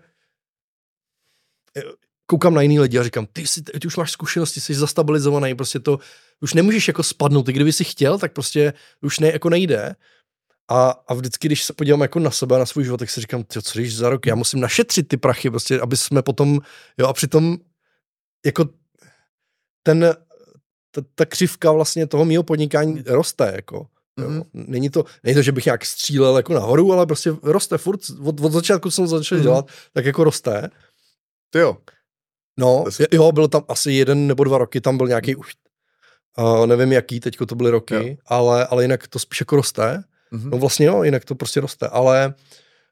koukám 2.31 2.53
na 2.53 2.61
jiný 2.61 2.79
lidi 2.79 2.99
a 2.99 3.03
říkám, 3.03 3.25
ty, 3.25 3.47
jsi, 3.47 3.61
ty 3.61 3.87
už 3.87 3.97
máš 3.97 4.11
zkušenosti, 4.11 4.61
jsi 4.61 4.73
zastabilizovaný, 4.73 5.55
prostě 5.55 5.79
to 5.79 5.99
už 6.41 6.53
nemůžeš 6.53 6.87
jako 6.87 7.03
spadnout, 7.03 7.45
ty 7.45 7.53
kdyby 7.53 7.73
si 7.73 7.83
chtěl, 7.83 8.19
tak 8.19 8.33
prostě 8.33 8.73
už 9.01 9.19
ne, 9.19 9.31
jako 9.31 9.49
nejde. 9.49 9.95
A, 10.69 10.89
a 10.89 11.13
vždycky, 11.13 11.47
když 11.47 11.63
se 11.63 11.73
podívám 11.73 12.01
jako 12.01 12.19
na 12.19 12.31
sebe, 12.31 12.59
na 12.59 12.65
svůj 12.65 12.83
život, 12.83 12.97
tak 12.97 13.09
si 13.09 13.21
říkám, 13.21 13.43
ty, 13.43 13.61
co 13.61 13.79
když 13.79 13.95
za 13.95 14.09
rok, 14.09 14.25
já 14.25 14.35
musím 14.35 14.59
našetřit 14.59 15.07
ty 15.07 15.17
prachy, 15.17 15.49
prostě, 15.49 15.79
aby 15.79 15.97
jsme 15.97 16.21
potom, 16.21 16.59
jo, 16.97 17.07
a 17.07 17.13
přitom 17.13 17.57
jako 18.45 18.65
ten, 19.83 20.15
ta, 20.91 21.01
ta 21.15 21.25
křivka 21.25 21.71
vlastně 21.71 22.07
toho 22.07 22.25
mého 22.25 22.43
podnikání 22.43 23.03
roste, 23.07 23.51
jako. 23.55 23.87
Mm-hmm. 24.19 24.43
Není, 24.53 24.89
to, 24.89 25.05
není 25.23 25.35
to, 25.35 25.41
že 25.41 25.51
bych 25.51 25.65
nějak 25.65 25.85
střílel 25.85 26.37
jako 26.37 26.53
nahoru, 26.53 26.93
ale 26.93 27.05
prostě 27.05 27.35
roste 27.43 27.77
furt. 27.77 27.99
Od, 28.23 28.39
od 28.39 28.51
začátku 28.51 28.91
jsem 28.91 29.07
začal 29.07 29.37
mm-hmm. 29.37 29.41
dělat, 29.41 29.67
tak 29.93 30.05
jako 30.05 30.23
roste. 30.23 30.69
Ty 31.49 31.59
jo. 31.59 31.77
No, 32.59 32.83
jo, 33.11 33.31
bylo 33.31 33.47
tam 33.47 33.63
asi 33.67 33.91
jeden 33.91 34.27
nebo 34.27 34.43
dva 34.43 34.57
roky, 34.57 34.81
tam 34.81 34.97
byl 34.97 35.07
nějaký 35.07 35.35
už, 35.35 35.53
uh, 36.37 36.67
nevím 36.67 36.91
jaký, 36.91 37.19
teďko 37.19 37.45
to 37.45 37.55
byly 37.55 37.71
roky, 37.71 38.17
ale, 38.25 38.65
ale 38.65 38.83
jinak 38.83 39.07
to 39.07 39.19
spíš 39.19 39.39
jako 39.39 39.55
roste. 39.55 40.03
Mm-hmm. 40.33 40.49
No 40.49 40.57
vlastně 40.57 40.85
jo, 40.85 41.03
jinak 41.03 41.25
to 41.25 41.35
prostě 41.35 41.59
roste, 41.59 41.87
ale 41.87 42.33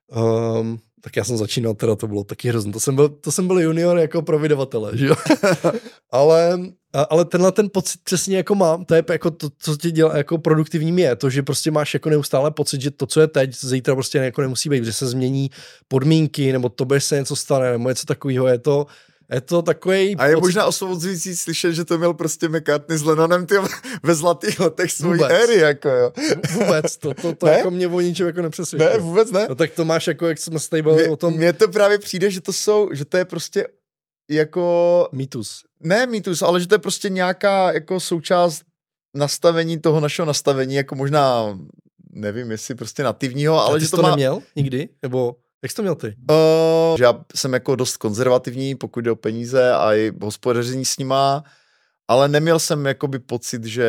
um, 0.08 0.80
tak 1.02 1.16
já 1.16 1.24
jsem 1.24 1.38
začínal, 1.38 1.74
teda 1.74 1.96
to 1.96 2.08
bylo 2.08 2.24
taky 2.24 2.50
hrozné. 2.50 2.72
To 2.72 2.80
jsem 2.80 2.96
byl, 2.96 3.10
to 3.10 3.32
jsem 3.32 3.48
byl 3.48 3.60
junior 3.60 3.98
jako 3.98 4.22
pro 4.22 4.40
vydavatele, 4.40 4.98
že 4.98 5.08
jo? 5.08 5.16
ale, 6.12 6.60
ale 6.94 7.26
tenhle 7.26 7.52
ten 7.52 7.70
pocit 7.74 8.02
přesně 8.04 8.38
jako 8.38 8.56
mám, 8.56 8.86
to 8.86 8.96
je 8.96 9.04
jako 9.12 9.32
to, 9.32 9.50
co 9.60 9.78
ti 9.78 9.92
dělá 9.92 10.18
jako 10.18 10.38
produktivním 10.38 11.00
je, 11.00 11.16
to, 11.16 11.30
že 11.30 11.44
prostě 11.44 11.72
máš 11.72 11.94
jako 11.94 12.10
neustále 12.10 12.52
pocit, 12.52 12.82
že 12.82 12.92
to, 12.92 13.06
co 13.06 13.22
je 13.22 13.28
teď, 13.28 13.56
zítra 13.56 13.96
prostě 13.96 14.18
jako 14.18 14.42
nemusí 14.42 14.70
být, 14.70 14.86
že 14.86 14.94
se 14.94 15.08
změní 15.08 15.52
podmínky, 15.88 16.52
nebo 16.52 16.70
to 16.70 16.86
se 16.98 17.16
něco 17.16 17.36
stane, 17.36 17.72
nebo 17.72 17.90
něco 17.90 18.06
takového, 18.06 18.48
je 18.48 18.58
to, 18.58 18.88
je 19.32 19.42
to 19.42 19.62
takový. 19.62 20.16
A 20.16 20.26
je 20.26 20.36
pocit... 20.36 20.48
možná 20.48 20.66
osvobozující 20.66 21.36
slyšet, 21.36 21.74
že 21.74 21.86
to 21.86 21.98
měl 21.98 22.14
prostě 22.14 22.50
McCartney 22.50 22.98
s 22.98 23.04
Lennonem 23.04 23.46
ty 23.46 23.56
ve 24.04 24.16
zlatých 24.16 24.60
letech 24.60 24.92
svojí 24.92 25.24
éry, 25.24 25.56
jako 25.56 25.90
jo. 25.90 26.12
Vůbec, 26.52 26.98
to, 26.98 27.14
to, 27.14 27.36
to 27.36 27.48
jako 27.48 27.72
mě 27.72 27.88
o 27.88 28.00
ničem 28.00 28.28
jako 28.28 28.42
nepřesvědčuje. 28.42 28.94
Ne, 28.94 29.00
vůbec 29.00 29.32
ne. 29.32 29.46
No 29.50 29.56
tak 29.56 29.72
to 29.72 29.86
máš 29.86 30.08
jako, 30.08 30.28
jak 30.28 30.38
jsme 30.38 30.60
se 30.60 30.70
tady 30.70 30.82
bavili 30.82 31.10
o 31.10 31.16
tom. 31.16 31.34
Mně 31.34 31.54
to 31.54 31.68
právě 31.68 31.98
přijde, 31.98 32.32
že 32.32 32.42
to 32.42 32.54
jsou, 32.54 32.90
že 32.92 33.06
to 33.06 33.18
je 33.18 33.26
prostě 33.26 33.68
jako... 34.30 35.10
Mýtus. 35.12 35.64
Ne 35.80 36.06
mýtus, 36.06 36.42
ale 36.42 36.60
že 36.60 36.68
to 36.68 36.76
je 36.76 36.80
prostě 36.80 37.10
nějaká 37.10 37.72
jako 37.72 38.00
součást 38.00 38.62
nastavení 39.16 39.80
toho 39.80 40.00
našeho 40.00 40.26
nastavení, 40.26 40.76
jako 40.76 40.96
možná 40.96 41.58
nevím, 42.12 42.52
jestli 42.52 42.76
prostě 42.76 43.04
nativního, 43.04 43.60
ale 43.60 43.76
A 43.76 43.80
ty 43.80 43.86
že 43.86 43.92
to, 43.92 43.98
to 43.98 44.04
má... 44.04 44.10
neměl 44.10 44.42
nikdy? 44.56 44.90
Nebo 45.04 45.36
jak 45.64 45.72
jsi 45.72 45.76
to 45.76 45.82
měl 45.82 45.96
ty? 45.96 46.08
Uh, 46.08 46.98
že 46.98 47.04
já 47.04 47.26
jsem 47.36 47.54
jako 47.54 47.76
dost 47.76 47.98
konzervativní, 47.98 48.76
pokud 48.76 49.02
jde 49.02 49.12
o 49.12 49.16
peníze 49.16 49.74
a 49.74 49.94
i 49.94 50.12
hospodaření 50.22 50.86
s 50.86 50.98
nima, 50.98 51.44
ale 52.08 52.28
neměl 52.28 52.60
jsem 52.60 52.86
jakoby 52.86 53.20
pocit, 53.20 53.64
že 53.64 53.88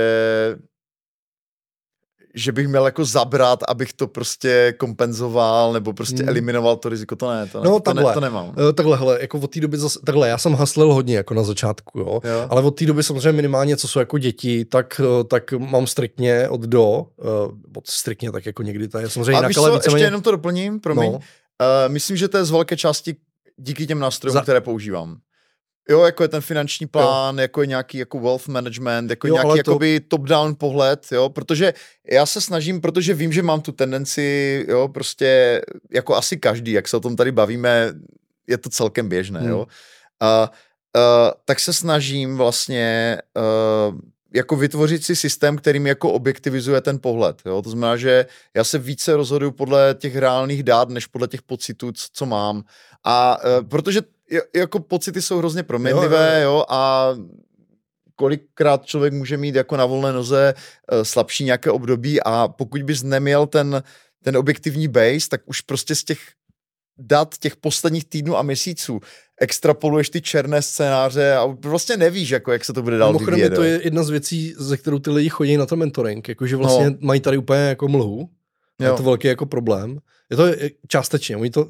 že 2.34 2.52
bych 2.52 2.68
měl 2.68 2.84
jako 2.84 3.04
zabrat, 3.04 3.60
abych 3.68 3.92
to 3.92 4.06
prostě 4.06 4.74
kompenzoval 4.78 5.72
nebo 5.72 5.92
prostě 5.92 6.16
Hmm. 6.22 6.28
eliminoval 6.28 6.76
to 6.76 6.88
riziko, 6.88 7.16
to 7.16 7.30
ne, 7.30 7.46
to, 7.46 7.64
No, 7.64 7.70
to, 7.70 7.80
takhle. 7.80 8.04
ne, 8.10 8.14
to 8.14 8.20
nemám. 8.20 8.48
Uh, 8.48 8.72
takhle, 8.74 8.96
hele, 8.96 9.18
jako 9.20 9.38
od 9.38 9.50
té 9.50 9.60
doby 9.60 9.78
zase, 9.78 9.98
takhle, 10.06 10.28
já 10.28 10.38
jsem 10.38 10.54
haslil 10.54 10.92
hodně 10.94 11.16
jako 11.16 11.34
na 11.34 11.42
začátku, 11.42 11.98
jo. 11.98 12.20
Jo. 12.24 12.46
Ale 12.50 12.62
od 12.62 12.70
té 12.70 12.86
doby 12.86 13.02
samozřejmě 13.02 13.32
minimálně, 13.32 13.76
co 13.76 13.88
jsou 13.88 13.98
jako 13.98 14.18
děti, 14.18 14.64
tak, 14.64 15.00
eh, 15.20 15.24
tak 15.24 15.52
mám 15.52 15.86
striktně 15.86 16.48
od 16.48 16.60
do, 16.60 16.86
uh, 16.90 17.04
od 17.76 17.86
striktně 17.86 18.32
tak 18.32 18.46
jako 18.46 18.62
někdy 18.62 18.88
to 18.88 18.98
je 18.98 19.10
samozřejmě 19.10 19.32
A 19.32 19.36
jinak, 19.36 19.48
víš 19.48 19.56
ale 19.56 19.70
co, 19.70 19.74
víceméně, 19.74 19.96
ještě 19.96 20.06
jenom 20.06 20.22
to 20.22 20.30
doplním, 20.30 20.80
promiň. 20.80 21.12
no, 21.12 21.18
Uh, 21.60 21.92
myslím, 21.92 22.16
že 22.16 22.28
to 22.28 22.36
je 22.38 22.44
z 22.44 22.50
velké 22.50 22.76
části 22.76 23.16
díky 23.56 23.86
těm 23.86 23.98
nástrojům, 23.98 24.34
Za... 24.34 24.42
které 24.42 24.60
používám. 24.60 25.16
Jo, 25.90 26.02
jako 26.04 26.22
je 26.22 26.28
ten 26.28 26.40
finanční 26.40 26.86
plán, 26.86 27.34
jo. 27.38 27.42
jako 27.42 27.60
je 27.60 27.66
nějaký 27.66 27.98
jako 27.98 28.20
wealth 28.20 28.48
management, 28.48 29.10
jako 29.10 29.28
Jo, 29.28 29.34
nějaký 29.34 29.50
to- 29.50 29.56
jakoby 29.56 30.00
top-down 30.08 30.54
pohled, 30.58 31.06
jo, 31.12 31.28
protože 31.28 31.74
já 32.10 32.26
se 32.26 32.40
snažím, 32.40 32.80
protože 32.80 33.14
vím, 33.14 33.32
že 33.32 33.42
mám 33.42 33.60
tu 33.60 33.72
tendenci, 33.72 34.64
jo, 34.68 34.88
prostě 34.88 35.60
jako 35.90 36.16
asi 36.16 36.36
každý, 36.36 36.72
jak 36.72 36.88
se 36.88 36.96
o 36.96 37.00
tom 37.00 37.16
tady 37.16 37.32
bavíme, 37.32 37.92
je 38.46 38.58
to 38.58 38.68
celkem 38.70 39.08
běžné, 39.08 39.40
Hmm. 39.40 39.48
jo. 39.50 39.58
Uh, 39.58 39.66
uh, 40.96 41.30
tak 41.44 41.60
se 41.60 41.72
snažím 41.72 42.36
vlastně 42.36 43.18
uh, 43.90 43.98
jako 44.34 44.56
vytvořit 44.56 45.04
si 45.04 45.16
systém, 45.16 45.56
který 45.56 45.78
mi 45.78 45.88
jako 45.88 46.12
objektivizuje 46.12 46.80
ten 46.80 46.98
pohled. 46.98 47.42
Jo? 47.46 47.62
To 47.62 47.70
znamená, 47.70 47.96
že 47.96 48.26
já 48.56 48.64
se 48.64 48.78
více 48.78 49.16
rozhoduju 49.16 49.50
podle 49.50 49.94
těch 49.98 50.16
reálných 50.16 50.62
dát, 50.62 50.88
než 50.88 51.06
podle 51.06 51.28
těch 51.28 51.42
pocitů, 51.42 51.92
c- 51.92 52.06
co 52.12 52.26
mám. 52.26 52.62
A 53.04 53.38
uh, 53.44 53.68
protože 53.68 53.98
j- 53.98 54.04
jako 54.56 54.80
pocity 54.80 55.22
jsou 55.22 55.38
hrozně 55.38 55.62
proměnlivé, 55.62 56.40
jo, 56.42 56.50
jo, 56.52 56.64
a 56.68 57.10
kolikrát 58.16 58.86
člověk 58.86 59.12
může 59.12 59.36
mít 59.36 59.54
jako 59.54 59.76
na 59.76 59.86
volné 59.86 60.12
noze 60.12 60.54
uh, 60.92 61.02
slabší 61.02 61.44
nějaké 61.44 61.70
období 61.70 62.20
a 62.22 62.48
pokud 62.48 62.82
bys 62.82 63.02
neměl 63.02 63.46
ten, 63.46 63.82
ten 64.24 64.36
objektivní 64.36 64.88
base, 64.88 65.28
tak 65.30 65.40
už 65.46 65.60
prostě 65.60 65.94
z 65.94 66.04
těch 66.04 66.18
dat 66.98 67.34
těch 67.38 67.56
posledních 67.56 68.04
týdnů 68.04 68.36
a 68.36 68.42
měsíců 68.42 69.00
extrapoluješ 69.40 70.10
ty 70.10 70.20
černé 70.20 70.62
scénáře 70.62 71.34
a 71.34 71.44
vlastně 71.46 71.96
nevíš, 71.96 72.30
jako, 72.30 72.52
jak 72.52 72.64
se 72.64 72.72
to 72.72 72.82
bude 72.82 72.98
dál 72.98 73.08
Mimochodem 73.08 73.34
vyvíjet. 73.34 73.52
je 73.52 73.56
to 73.56 73.62
jo. 73.64 73.68
je 73.70 73.80
jedna 73.84 74.02
z 74.02 74.10
věcí, 74.10 74.54
ze 74.58 74.76
kterou 74.76 74.98
ty 74.98 75.10
lidi 75.10 75.28
chodí 75.28 75.56
na 75.56 75.66
ten 75.66 75.78
mentoring, 75.78 76.28
jakože 76.28 76.56
vlastně 76.56 76.90
No. 76.90 76.96
mají 77.00 77.20
tady 77.20 77.36
úplně 77.38 77.60
jako 77.60 77.88
mlhu, 77.88 78.28
je 78.80 78.86
Jo. 78.86 78.96
to 78.96 79.02
velký 79.02 79.28
jako 79.28 79.46
problém. 79.46 79.98
Je 80.30 80.36
to 80.36 80.46
je- 80.46 80.70
částečně, 80.88 81.36
oni 81.36 81.50
to, 81.50 81.68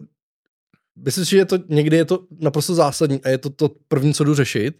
myslím 1.05 1.25
si, 1.25 1.31
že 1.31 1.37
je 1.37 1.45
to, 1.45 1.59
někdy 1.69 1.97
je 1.97 2.05
to 2.05 2.21
naprosto 2.41 2.75
zásadní 2.75 3.21
a 3.25 3.29
je 3.29 3.39
to 3.39 3.51
to 3.51 3.71
první, 3.89 4.15
co 4.15 4.25
jdu 4.25 4.35
řešit, 4.35 4.75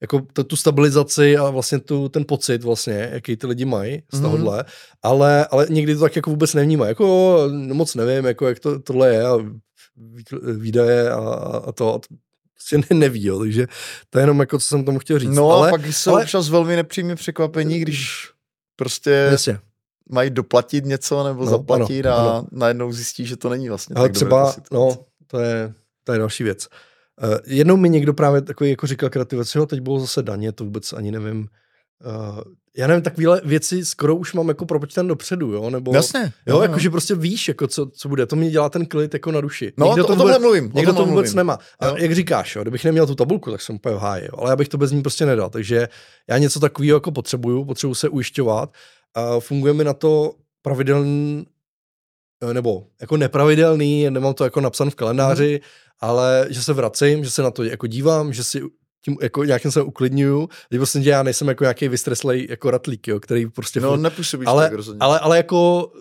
jako 0.00 0.20
to, 0.32 0.44
tu 0.44 0.56
stabilizaci 0.56 1.36
a 1.36 1.50
vlastně 1.50 1.78
tu, 1.78 2.08
ten 2.08 2.24
pocit 2.28 2.62
vlastně, 2.64 3.08
jaký 3.12 3.36
ty 3.36 3.46
lidi 3.46 3.64
mají 3.64 4.02
z 4.12 4.20
Mhm. 4.20 4.22
tohohle, 4.22 4.64
ale, 5.02 5.46
ale 5.46 5.66
někdy 5.70 5.94
to 5.94 6.00
tak 6.00 6.16
jako 6.16 6.30
vůbec 6.30 6.54
nevnímají, 6.54 6.88
jako 6.88 7.38
moc 7.72 7.94
nevím, 7.94 8.24
jako 8.24 8.48
jak 8.48 8.58
to 8.60 8.78
tohle 8.78 9.08
je 9.14 9.26
a 9.26 9.36
vý- 9.96 10.56
výdaje 10.58 11.10
a, 11.10 11.18
a 11.66 11.72
to, 11.72 11.94
a 11.94 11.98
to 11.98 12.06
prostě 12.54 12.78
ne, 12.78 12.98
neví, 12.98 13.24
jo, 13.26 13.38
takže 13.38 13.66
to 14.10 14.18
je 14.18 14.22
jenom 14.22 14.40
jako, 14.40 14.58
co 14.58 14.64
jsem 14.66 14.84
tomu 14.84 14.98
chtěl 14.98 15.18
říct. 15.18 15.30
No 15.30 15.50
ale, 15.50 15.68
a 15.68 15.70
pak 15.70 15.86
jsou 15.86 16.10
ale- 16.10 16.22
občas 16.22 16.48
velmi 16.48 16.76
nepříjemné 16.76 17.16
překvapení, 17.16 17.78
když 17.78 18.30
prostě 18.76 19.10
Jasně. 19.30 19.58
mají 20.10 20.30
doplatit 20.30 20.84
něco 20.84 21.24
nebo 21.24 21.44
No, 21.44 21.50
zaplatit 21.50 22.06
ano, 22.06 22.16
a 22.16 22.20
ano. 22.38 22.46
najednou 22.52 22.92
zjistí, 22.92 23.26
že 23.26 23.36
to 23.36 23.48
není 23.48 23.68
vlastně 23.68 23.94
Ale 23.96 24.08
tak 24.08 24.12
dobré 24.12 24.26
třeba, 24.26 24.52
situace. 24.52 24.74
no, 24.74 25.04
to 25.26 25.38
je, 25.38 25.74
to 26.04 26.12
je 26.12 26.18
další 26.18 26.44
věc. 26.44 26.68
Uh, 27.24 27.34
jednou 27.46 27.76
mi 27.76 27.88
někdo 27.88 28.14
právě 28.14 28.42
takový 28.42 28.70
jako 28.70 28.86
říkal 28.86 29.10
kreativici, 29.10 29.58
jo, 29.58 29.66
teď 29.66 29.80
bylo 29.80 30.00
zase 30.00 30.22
daně, 30.22 30.52
to 30.52 30.64
vůbec 30.64 30.92
ani 30.92 31.12
nevím. 31.12 31.48
Uh, 32.06 32.40
já 32.76 32.86
nevím, 32.86 33.02
takovéhle 33.02 33.40
věci 33.44 33.84
skoro 33.84 34.16
už 34.16 34.34
mám 34.34 34.48
jako 34.48 34.66
propočítan 34.66 35.08
dopředu, 35.08 35.52
jo, 35.52 35.70
nebo... 35.70 35.94
Jasně. 35.94 36.32
Jo, 36.46 36.62
jakože 36.62 36.90
prostě 36.90 37.14
víš, 37.14 37.48
jako 37.48 37.66
co, 37.66 37.86
co 37.86 38.08
bude, 38.08 38.26
to 38.26 38.36
mi 38.36 38.50
dělá 38.50 38.68
ten 38.68 38.86
klid 38.86 39.14
jako 39.14 39.32
na 39.32 39.40
duši. 39.40 39.72
No, 39.76 39.86
Někdo 39.86 40.04
to, 40.04 40.12
o 40.12 40.16
vůbec, 40.16 40.18
tomhle 40.22 40.38
mluvím. 40.38 40.70
Někdo 40.74 40.92
o 40.92 40.94
to 40.94 41.06
vůbec 41.06 41.24
mluvím. 41.24 41.36
nemá. 41.36 41.58
A 41.80 41.86
Jo. 41.86 41.96
jak 41.98 42.14
říkáš, 42.14 42.56
jo, 42.56 42.62
kdybych 42.62 42.84
neměl 42.84 43.06
tu 43.06 43.14
tabulku, 43.14 43.50
tak 43.50 43.60
jsem 43.60 43.76
úplně 43.76 43.94
v 43.94 43.98
háji, 43.98 44.24
jo. 44.24 44.38
ale 44.38 44.50
já 44.50 44.56
bych 44.56 44.68
to 44.68 44.78
bez 44.78 44.92
ní 44.92 45.02
prostě 45.02 45.26
nedal. 45.26 45.50
Takže 45.50 45.88
já 46.28 46.38
něco 46.38 46.60
takového 46.60 46.96
jako 46.96 47.12
potřebuju, 47.12 47.64
potřebuju 47.64 47.94
se 47.94 48.08
ujišťovat. 48.08 48.72
A 49.14 49.40
funguje 49.40 49.72
mi 49.72 49.84
na 49.84 49.92
to 49.92 50.32
pravidelný, 50.62 51.46
nebo 52.52 52.86
jako 53.00 53.16
nepravidelný, 53.16 54.10
nemám 54.10 54.34
to 54.34 54.44
jako 54.44 54.60
napsan 54.60 54.90
v 54.90 54.94
kalendáři, 54.94 55.52
Mhm. 55.52 55.68
ale 56.00 56.46
že 56.50 56.62
se 56.62 56.72
vracím, 56.72 57.24
že 57.24 57.30
se 57.30 57.42
na 57.42 57.50
to 57.50 57.64
jako 57.64 57.86
dívám, 57.86 58.32
že 58.32 58.44
si 58.44 58.62
tím 59.04 59.16
jako 59.22 59.44
nějakým 59.44 59.70
se 59.70 59.82
uklidňuju, 59.82 60.48
že 60.72 60.78
prostě 60.78 60.98
já 61.02 61.22
nejsem 61.22 61.48
jako 61.48 61.64
nějaký 61.64 61.88
vystreslej 61.88 62.46
jako 62.50 62.70
ratlík, 62.70 63.08
jo, 63.08 63.20
který 63.20 63.46
prostě 63.46 63.80
No, 63.80 63.96
nepůsobíš 63.96 64.46
ale, 64.46 64.64
tak 64.64 64.72
rozhodně. 64.72 64.98
ale, 65.00 65.18
ale 65.20 65.36
jako 65.36 65.92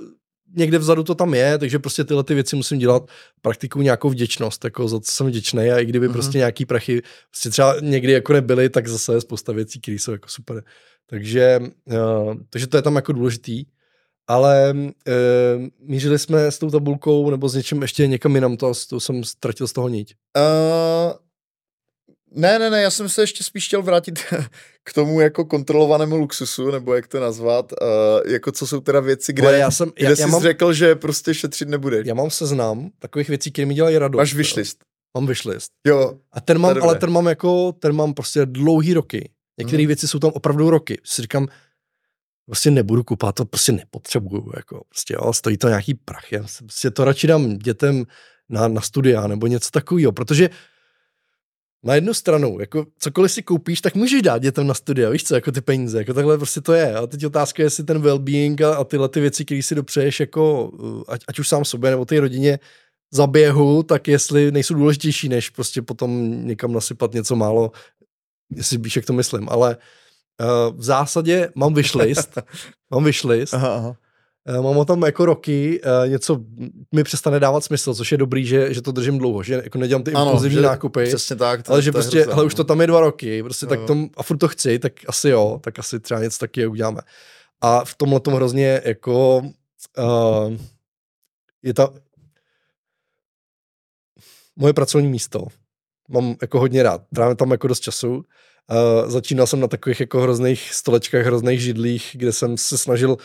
někde 0.57 0.77
vzadu 0.77 1.03
to 1.03 1.15
tam 1.15 1.33
je, 1.33 1.57
takže 1.57 1.79
prostě 1.79 2.03
tyhle 2.03 2.23
ty 2.23 2.33
věci 2.33 2.55
musím 2.55 2.77
dělat 2.79 3.03
praktiku 3.41 3.81
nějakou 3.81 4.09
vděčnost, 4.09 4.63
jako 4.63 4.87
za 4.87 4.99
co 4.99 5.11
jsem 5.11 5.27
vděčný 5.27 5.71
a 5.71 5.79
i 5.79 5.85
kdyby 5.85 6.09
mm-hmm. 6.09 6.13
prostě 6.13 6.37
nějaký 6.37 6.65
prachy 6.65 7.01
prostě 7.31 7.49
třeba 7.49 7.75
někdy 7.81 8.11
jako 8.11 8.33
nebyly, 8.33 8.69
tak 8.69 8.87
zase 8.87 9.13
je 9.13 9.21
spousta 9.21 9.51
věcí, 9.53 9.81
které 9.81 9.95
jsou 9.99 10.11
jako 10.11 10.27
super. 10.29 10.63
Takže, 11.09 11.59
uh, 11.85 12.33
takže 12.49 12.67
to 12.67 12.77
je 12.77 12.81
tam 12.81 12.95
jako 12.95 13.11
důležitý. 13.11 13.65
Ale 14.27 14.73
uh, 14.75 14.83
mířili 15.79 16.19
jsme 16.19 16.51
s 16.51 16.57
tou 16.59 16.69
tabulkou 16.71 17.29
nebo 17.29 17.49
s 17.49 17.55
něčím 17.55 17.81
ještě 17.81 18.07
někam 18.07 18.35
jinam, 18.35 18.57
to, 18.57 18.71
to 18.89 18.99
jsem 18.99 19.23
ztratil 19.23 19.67
z 19.67 19.73
toho 19.73 19.87
niť. 19.89 20.15
Uh, 20.37 21.13
ne, 22.31 22.59
ne, 22.59 22.69
ne, 22.69 22.81
já 22.81 22.89
jsem 22.91 23.09
se 23.09 23.21
ještě 23.23 23.43
spíš 23.43 23.67
chtěl 23.67 23.81
vrátit 23.81 24.19
k 24.83 24.93
tomu 24.93 25.21
jako 25.21 25.45
kontrolovanému 25.45 26.15
luxusu, 26.17 26.71
nebo 26.71 26.93
jak 26.93 27.07
to 27.07 27.19
nazvat, 27.19 27.71
uh, 27.71 28.31
jako 28.31 28.51
co 28.51 28.67
jsou 28.67 28.79
teda 28.79 28.99
věci, 28.99 29.33
kde, 29.33 29.47
Ale 29.47 29.57
já 29.57 29.71
jsem, 29.71 29.91
kde 29.95 30.09
já, 30.09 30.15
jsi 30.15 30.21
já, 30.21 30.27
mám, 30.27 30.41
řekl, 30.41 30.73
že 30.73 30.95
prostě 30.95 31.33
šetřit 31.33 31.69
nebudeš. 31.69 32.07
já 32.07 32.13
mám 32.13 32.29
seznam 32.29 32.89
takových 32.99 33.29
věcí, 33.29 33.51
které 33.51 33.65
mi 33.65 33.73
dělají 33.73 33.97
radost. 33.97 34.17
Máš 34.19 34.33
wishlist. 34.33 34.77
Mám 35.17 35.27
wishlist. 35.27 35.71
Jo, 35.87 36.13
A 36.31 36.41
ten 36.41 36.59
mám, 36.59 36.81
ale 36.81 36.95
ten 36.95 37.09
mám 37.11 37.25
jako, 37.25 37.71
ten 37.71 37.95
mám 37.95 38.13
prostě 38.13 38.45
dlouhý 38.45 38.93
roky. 38.93 39.29
Některé 39.59 39.81
Mhm. 39.83 39.87
věci 39.87 40.07
jsou 40.07 40.19
tam 40.19 40.31
opravdu 40.33 40.69
roky. 40.69 40.97
Si 41.03 41.21
říkám, 41.21 41.47
prostě 42.45 42.71
nebudu 42.71 43.03
kupovat, 43.03 43.35
to 43.35 43.45
prostě 43.45 43.71
nepotřebuju, 43.71 44.51
jako 44.55 44.83
prostě 44.89 45.13
jo, 45.13 45.33
stojí 45.33 45.57
to 45.57 45.67
nějaký 45.67 45.93
prach, 45.93 46.31
já 46.31 46.45
prostě 46.59 46.91
to 46.91 47.05
radši 47.05 47.27
dám 47.27 47.57
dětem 47.57 48.05
na, 48.49 48.67
na 48.67 48.81
studia 48.81 49.27
nebo 49.27 49.47
něco 49.47 49.71
takového, 49.71 50.11
protože 50.11 50.49
na 51.83 51.95
jednu 51.95 52.13
stranu, 52.13 52.59
jako 52.59 52.85
cokoliv 52.99 53.31
si 53.31 53.43
koupíš, 53.43 53.81
tak 53.81 53.95
můžeš 53.95 54.21
dát 54.21 54.41
dětem 54.41 54.67
na 54.67 54.73
studia, 54.73 55.09
víš 55.09 55.23
co, 55.23 55.35
jako 55.35 55.51
ty 55.51 55.61
peníze, 55.61 55.97
jako 55.97 56.13
takhle 56.13 56.37
prostě 56.37 56.61
to 56.61 56.73
je. 56.73 56.95
A 56.95 57.07
teď 57.07 57.25
otázka 57.25 57.63
je, 57.63 57.65
jestli 57.65 57.83
ten 57.83 58.01
well-being 58.01 58.67
a, 58.67 58.75
a 58.75 58.83
tyhle 58.83 59.09
ty 59.09 59.19
věci, 59.19 59.45
které 59.45 59.63
si 59.63 59.75
dopřeješ, 59.75 60.19
jako 60.19 60.69
uh, 60.69 61.03
ať, 61.07 61.21
ať 61.27 61.39
už 61.39 61.47
sám 61.47 61.65
sobě 61.65 61.91
nebo 61.91 62.05
té 62.05 62.19
rodině 62.19 62.59
za 63.11 63.27
běhu, 63.27 63.83
tak 63.83 64.07
jestli 64.07 64.51
nejsou 64.51 64.73
důležitější, 64.73 65.29
než 65.29 65.49
prostě 65.49 65.81
potom 65.81 66.41
někam 66.47 66.73
nasypat 66.73 67.13
něco 67.13 67.35
málo, 67.35 67.71
jestli 68.55 68.77
víš, 68.77 68.95
jak 68.95 69.05
to 69.05 69.13
myslím, 69.13 69.49
ale 69.49 69.75
uh, 69.75 69.81
v 70.71 70.83
zásadě 70.83 71.49
mám 71.55 71.73
wishlist, 71.73 72.37
mám 72.91 73.03
wishlist, 73.03 73.53
aha, 73.53 73.75
aha. 73.75 73.95
Eh, 74.47 74.61
Mám 74.61 74.75
ho 74.75 74.85
tam 74.85 75.01
jako 75.01 75.25
roky, 75.25 75.81
eh, 75.83 76.09
něco 76.09 76.39
mi 76.91 77.03
přestane 77.03 77.39
dávat 77.39 77.63
smysl, 77.63 77.93
což 77.93 78.11
je 78.11 78.17
dobrý, 78.17 78.45
že, 78.45 78.73
že 78.73 78.81
to 78.81 78.91
držím 78.91 79.17
dlouho, 79.17 79.43
že 79.43 79.53
jako 79.53 79.77
nedělám 79.77 80.03
ty 80.03 80.11
impulzivní 80.11 80.55
že 80.55 80.61
nákupy, 80.61 81.05
Přesně 81.05 81.35
tak. 81.35 81.63
To, 81.63 81.71
ale 81.71 81.81
že 81.81 81.91
to 81.91 81.95
prostě, 81.95 82.17
hrozné, 82.17 82.33
hele, 82.33 82.45
už 82.45 82.53
no. 82.53 82.57
to 82.57 82.63
tam 82.63 82.81
je 82.81 82.87
dva 82.87 82.99
roky, 82.99 83.43
prostě 83.43 83.65
tak 83.65 83.79
Jo. 83.79 83.87
tom, 83.87 84.09
a 84.17 84.23
furt 84.23 84.37
to 84.37 84.47
chci, 84.47 84.79
tak 84.79 84.93
asi 85.07 85.29
jo, 85.29 85.59
tak 85.63 85.79
asi 85.79 85.99
třeba 85.99 86.19
něco 86.19 86.37
taky 86.37 86.67
uděláme. 86.67 87.01
A 87.61 87.85
v 87.85 87.95
tomhle 87.95 88.19
tom 88.19 88.33
hrozně 88.33 88.81
jako 88.85 89.37
uh, 89.37 90.53
je 91.63 91.73
ta 91.73 91.89
moje 94.55 94.73
pracovní 94.73 95.07
místo. 95.07 95.47
Mám 96.09 96.35
jako 96.41 96.59
hodně 96.59 96.83
rád, 96.83 97.01
trávím 97.15 97.35
tam 97.35 97.51
jako 97.51 97.67
dost 97.67 97.79
času. 97.79 98.25
Uh, 98.71 99.09
začínal 99.09 99.47
jsem 99.47 99.59
na 99.59 99.67
takových 99.67 99.99
jako 99.99 100.21
hrozných 100.21 100.73
stolečkách, 100.73 101.25
hrozných 101.25 101.61
židlích, 101.61 102.11
kde 102.13 102.31
jsem 102.31 102.57
se 102.57 102.77
snažil 102.77 103.17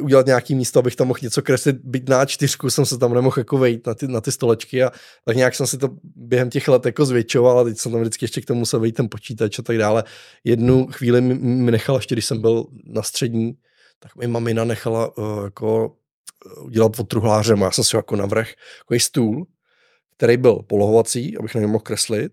udělat 0.00 0.26
nějaký 0.26 0.54
místo, 0.54 0.78
abych 0.78 0.96
tam 0.96 1.08
mohl 1.08 1.20
něco 1.22 1.42
kreslit, 1.42 1.76
byť 1.84 2.08
na 2.08 2.26
čtyřku 2.26 2.70
jsem 2.70 2.86
se 2.86 2.98
tam 2.98 3.14
nemohl 3.14 3.38
jako 3.38 3.58
vejít 3.58 3.86
na 3.86 3.94
ty, 3.94 4.08
na 4.08 4.20
ty 4.20 4.32
stolečky 4.32 4.82
a 4.82 4.92
tak 5.24 5.36
nějak 5.36 5.54
jsem 5.54 5.66
si 5.66 5.78
to 5.78 5.88
během 6.02 6.50
těch 6.50 6.68
let 6.68 6.86
jako 6.86 7.04
zvětšoval 7.04 7.58
a 7.58 7.64
teď 7.64 7.78
jsem 7.78 7.92
tam 7.92 8.00
vždycky 8.00 8.24
ještě 8.24 8.40
k 8.40 8.46
tomu 8.46 8.60
musel 8.60 8.80
vejít 8.80 8.94
ten 8.94 9.08
počítač 9.08 9.58
a 9.58 9.62
tak 9.62 9.78
dále. 9.78 10.04
Jednu 10.44 10.86
chvíli 10.86 11.20
mi, 11.20 11.34
mi 11.34 11.70
nechala, 11.70 11.98
ještě 11.98 12.14
když 12.14 12.26
jsem 12.26 12.40
byl 12.40 12.66
na 12.84 13.02
střední, 13.02 13.52
tak 13.98 14.16
mi 14.16 14.26
mamina 14.26 14.64
nechala 14.64 15.18
uh, 15.18 15.44
jako 15.44 15.96
uh, 16.56 16.64
udělat 16.64 17.00
od 17.00 17.08
truhlářem 17.08 17.62
a 17.62 17.66
já 17.66 17.70
jsem 17.70 17.84
si 17.84 17.96
ho 17.96 17.98
jako 17.98 18.16
navrh 18.16 18.48
jako 18.78 19.04
stůl, 19.04 19.46
který 20.16 20.36
byl 20.36 20.54
polohovací, 20.54 21.36
abych 21.38 21.54
na 21.54 21.60
něm 21.60 21.70
mohl 21.70 21.82
kreslit. 21.82 22.32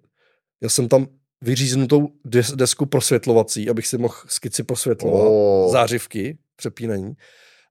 Měl 0.61 0.69
jsem 0.69 0.87
tam 0.87 1.07
vyříznutou 1.41 2.07
des- 2.25 2.55
desku 2.55 2.85
prosvětlovací, 2.85 3.69
abych 3.69 3.87
si 3.87 3.97
mohl 3.97 4.15
skici 4.27 4.63
prosvětlovat 4.63 5.27
Oh. 5.27 5.71
zářivky, 5.71 6.37
přepínání. 6.55 7.13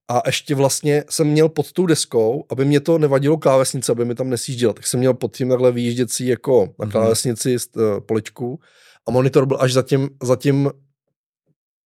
a 0.09 0.23
ještě 0.27 0.55
vlastně 0.55 1.05
jsem 1.11 1.27
měl 1.27 1.49
pod 1.49 1.73
tou 1.73 1.87
deskou, 1.87 2.45
aby 2.51 2.65
mě 2.65 2.81
to 2.81 2.99
nevadilo 2.99 3.37
klávesnice, 3.37 3.93
aby 3.93 4.05
mi 4.05 4.15
tam 4.15 4.31
nesjížděl, 4.31 4.73
tak 4.73 4.87
jsem 4.87 5.01
měl 5.01 5.15
pod 5.15 5.37
tím 5.37 5.49
takhle 5.49 5.73
výjížděcí 5.73 6.27
jako 6.27 6.75
na 6.79 6.85
mhm. 6.85 6.93
klávesnici 6.93 7.57
mm-hmm. 7.57 8.01
poličku 8.01 8.61
a 9.09 9.11
monitor 9.11 9.47
byl 9.47 9.57
až 9.61 9.73
za 9.73 9.83
tím, 9.83 10.09
za 10.23 10.37
tím 10.37 10.71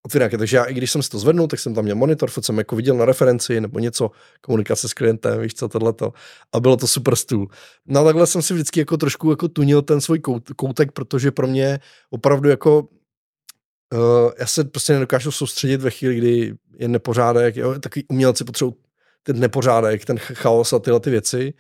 otvíráky. 0.06 0.38
Takže 0.38 0.56
já, 0.56 0.64
i 0.64 0.74
když 0.74 0.90
jsem 0.90 1.02
si 1.02 1.10
to 1.10 1.18
zvednul, 1.18 1.46
tak 1.46 1.60
jsem 1.60 1.74
tam 1.74 1.84
měl 1.84 1.96
monitor, 1.96 2.30
furt 2.30 2.42
jsem 2.42 2.58
jako 2.58 2.76
viděl 2.76 2.96
na 2.96 3.04
referenci 3.04 3.60
nebo 3.60 3.78
něco, 3.78 4.10
komunikace 4.40 4.88
s 4.88 4.94
klientem, 4.94 5.40
víš 5.40 5.54
co, 5.54 5.68
tohleto. 5.68 6.12
A 6.52 6.60
bylo 6.60 6.76
to 6.76 6.86
super 6.86 7.16
stůl. 7.16 7.48
No 7.86 8.00
a 8.00 8.04
takhle 8.04 8.26
jsem 8.26 8.42
si 8.42 8.54
vždycky 8.54 8.80
jako 8.80 8.96
trošku 8.96 9.30
jako 9.30 9.48
tunil 9.48 9.82
ten 9.82 10.00
svůj 10.00 10.18
kout, 10.18 10.50
koutek, 10.56 10.92
protože 10.92 11.30
pro 11.30 11.46
mě 11.46 11.80
opravdu 12.10 12.48
jako 12.48 12.80
uh, 12.80 14.32
já 14.38 14.46
se 14.46 14.64
prostě 14.64 14.92
nedokážu 14.92 15.30
soustředit 15.30 15.80
ve 15.80 15.90
chvíli, 15.90 16.16
kdy 16.16 16.54
je 16.78 16.88
nepořádek, 16.88 17.56
jo, 17.56 17.78
takový 17.78 18.04
umělci 18.08 18.44
potřebují 18.44 18.74
ten 19.22 19.40
nepořádek, 19.40 20.04
ten 20.04 20.18
chaos 20.18 20.72
a 20.72 20.78
tyhle 20.78 21.00
ty 21.00 21.10
věci. 21.10 21.54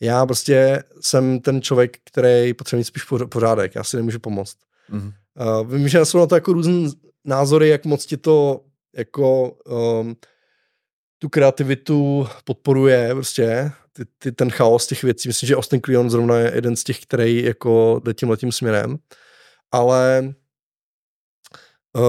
Já 0.00 0.26
prostě 0.26 0.82
jsem 1.00 1.40
ten 1.40 1.62
člověk, 1.62 1.96
který 2.04 2.54
potřebuje 2.54 2.80
mít 2.80 2.84
spíš 2.84 3.04
pořádek, 3.28 3.74
já 3.74 3.84
si 3.84 3.96
nemůžu 3.96 4.18
pomoct. 4.18 4.56
Mm-hmm. 4.90 5.12
Uh, 5.60 5.74
vím, 5.74 5.88
že 5.88 6.04
jsou 6.04 6.18
na 6.18 6.26
to 6.26 6.34
jako 6.34 6.52
různé 6.52 6.90
názory, 7.24 7.68
jak 7.68 7.84
moc 7.84 8.06
ti 8.06 8.16
to 8.16 8.64
jako 8.96 9.50
um, 9.50 10.16
tu 11.18 11.28
kreativitu 11.28 12.28
podporuje 12.44 13.14
prostě, 13.14 13.72
ty, 13.92 14.02
ty, 14.18 14.32
ten 14.32 14.50
chaos 14.50 14.86
těch 14.86 15.02
věcí. 15.02 15.28
Myslím, 15.28 15.46
že 15.46 15.56
Austin 15.56 15.80
Kleon 15.80 16.10
zrovna 16.10 16.38
je 16.38 16.52
jeden 16.54 16.76
z 16.76 16.84
těch, 16.84 17.00
který 17.00 17.44
jako 17.44 18.00
jde 18.04 18.14
tím 18.14 18.30
letím 18.30 18.52
směrem. 18.52 18.98
Ale 19.72 20.34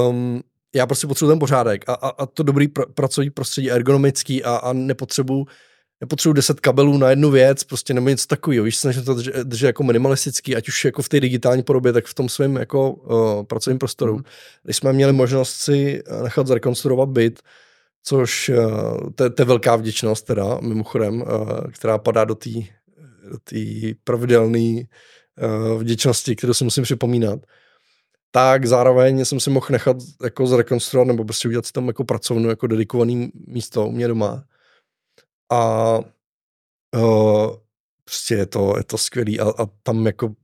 um, 0.09 0.41
já 0.75 0.87
prostě 0.87 1.07
potřebuji 1.07 1.31
ten 1.31 1.39
pořádek 1.39 1.89
a, 1.89 1.93
a, 1.93 2.09
a 2.09 2.25
to 2.25 2.43
dobrý 2.43 2.67
pr- 2.67 2.93
pracovní 2.93 3.29
prostředí 3.29 3.71
ergonomický 3.71 4.43
a, 4.43 4.55
a 4.55 4.73
nepotřebuji 4.73 5.45
nepotřebuji 6.05 6.33
10 6.33 6.59
kabelů 6.59 6.97
na 6.97 7.09
jednu 7.09 7.31
věc, 7.31 7.63
prostě 7.63 7.93
nebo 7.93 8.09
něco 8.09 8.27
takového, 8.27 8.65
víš, 8.65 8.77
snažím 8.77 9.03
to 9.03 9.13
držet, 9.13 9.35
držet 9.35 9.67
jako 9.67 9.83
minimalistický, 9.83 10.55
ať 10.55 10.67
už 10.67 10.85
jako 10.85 11.01
v 11.01 11.09
té 11.09 11.19
digitální 11.19 11.63
podobě, 11.63 11.93
tak 11.93 12.05
v 12.05 12.13
tom 12.13 12.29
svém 12.29 12.55
jako 12.55 12.91
uh, 12.91 13.43
pracovním 13.43 13.79
prostoru. 13.79 14.15
Mm. 14.15 14.23
Když 14.63 14.77
jsme 14.77 14.93
měli 14.93 15.13
možnost 15.13 15.53
si 15.53 16.03
eh, 16.05 16.23
nechat 16.23 16.47
zrekonstruovat 16.47 17.09
byt, 17.09 17.39
což 18.03 18.49
uh, 18.49 19.09
to, 19.15 19.29
to 19.29 19.41
je 19.41 19.45
velká 19.45 19.75
vděčnost 19.75 20.25
teda, 20.25 20.59
mimochodem, 20.61 21.21
uh, 21.21 21.27
která 21.71 21.97
padá 21.97 22.25
do 22.25 22.35
té 22.35 22.49
do 23.31 23.37
pravidelné 24.03 24.81
uh, 24.81 25.81
vděčnosti, 25.81 26.35
kterou 26.35 26.53
si 26.53 26.63
musím 26.63 26.83
připomínat, 26.83 27.39
tak 28.31 28.65
zároveň 28.65 29.25
jsem 29.25 29.39
si 29.39 29.49
mohl 29.49 29.67
nechat 29.69 29.97
jako 30.23 30.47
zrekonstruovat 30.47 31.07
nebo 31.07 31.25
prostě 31.25 31.47
udělat 31.47 31.65
si 31.65 31.71
tam 31.71 31.87
jako 31.87 32.03
pracovnu, 32.03 32.49
jako 32.49 32.67
dedikovaný 32.67 33.31
místo 33.47 33.87
u 33.87 33.91
mě 33.91 34.07
doma 34.07 34.43
a 35.51 35.99
uh, 36.95 37.55
prostě 38.03 38.33
je 38.35 38.45
to, 38.45 38.73
je 38.77 38.83
to 38.83 38.97
skvělý 38.97 39.39
a, 39.39 39.43
a 39.43 39.65
tam 39.83 40.05
jako 40.05 40.35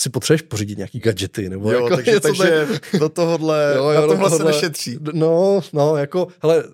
si 0.00 0.10
potřebuješ 0.10 0.42
pořídit 0.42 0.78
nějaký 0.78 0.98
gadgety, 0.98 1.48
nebo 1.48 1.72
jo, 1.72 1.84
jako 1.84 1.96
takže, 1.96 2.20
takže 2.20 2.66
tak... 2.72 3.00
do 3.00 3.08
tohohle, 3.08 3.72
jo, 3.76 3.90
jo, 3.90 4.00
na 4.00 4.06
tomhle 4.06 4.30
tohle, 4.30 4.38
se 4.38 4.44
nešetří. 4.44 4.98
No, 5.12 5.60
no, 5.72 5.96
jako, 5.96 6.28
hele, 6.42 6.64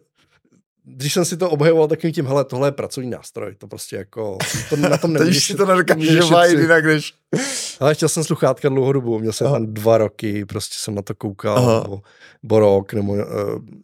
když 0.85 1.13
jsem 1.13 1.25
si 1.25 1.37
to 1.37 1.51
obhajoval 1.51 1.89
takovým 1.89 2.13
tím, 2.15 2.27
hele, 2.27 2.45
tohle 2.45 2.69
je 2.69 2.73
pracovní 2.73 3.11
nástroj, 3.11 3.55
to 3.59 3.67
prostě 3.67 3.97
jako, 3.97 4.39
to 4.71 4.77
na 4.77 4.99
tom 4.99 5.13
nemůžeš 5.13 5.45
si 5.45 5.55
to 5.55 5.67
nedokážeš 5.67 6.11
jinak, 6.51 6.85
než... 6.85 7.15
Ale 7.81 7.95
chtěl 7.95 8.09
jsem 8.09 8.25
sluchátka 8.25 8.69
dlouhodobu, 8.69 9.19
měl 9.19 9.33
jsem 9.33 9.47
Aha. 9.47 9.57
tam 9.57 9.75
dva 9.75 9.99
roky, 9.99 10.45
prostě 10.45 10.75
jsem 10.79 10.95
na 10.95 11.03
to 11.03 11.15
koukal, 11.15 11.83
nebo, 11.83 12.01
nebo 12.43 12.61
rok, 12.61 12.93
nebo 12.93 13.13
uh, 13.13 13.21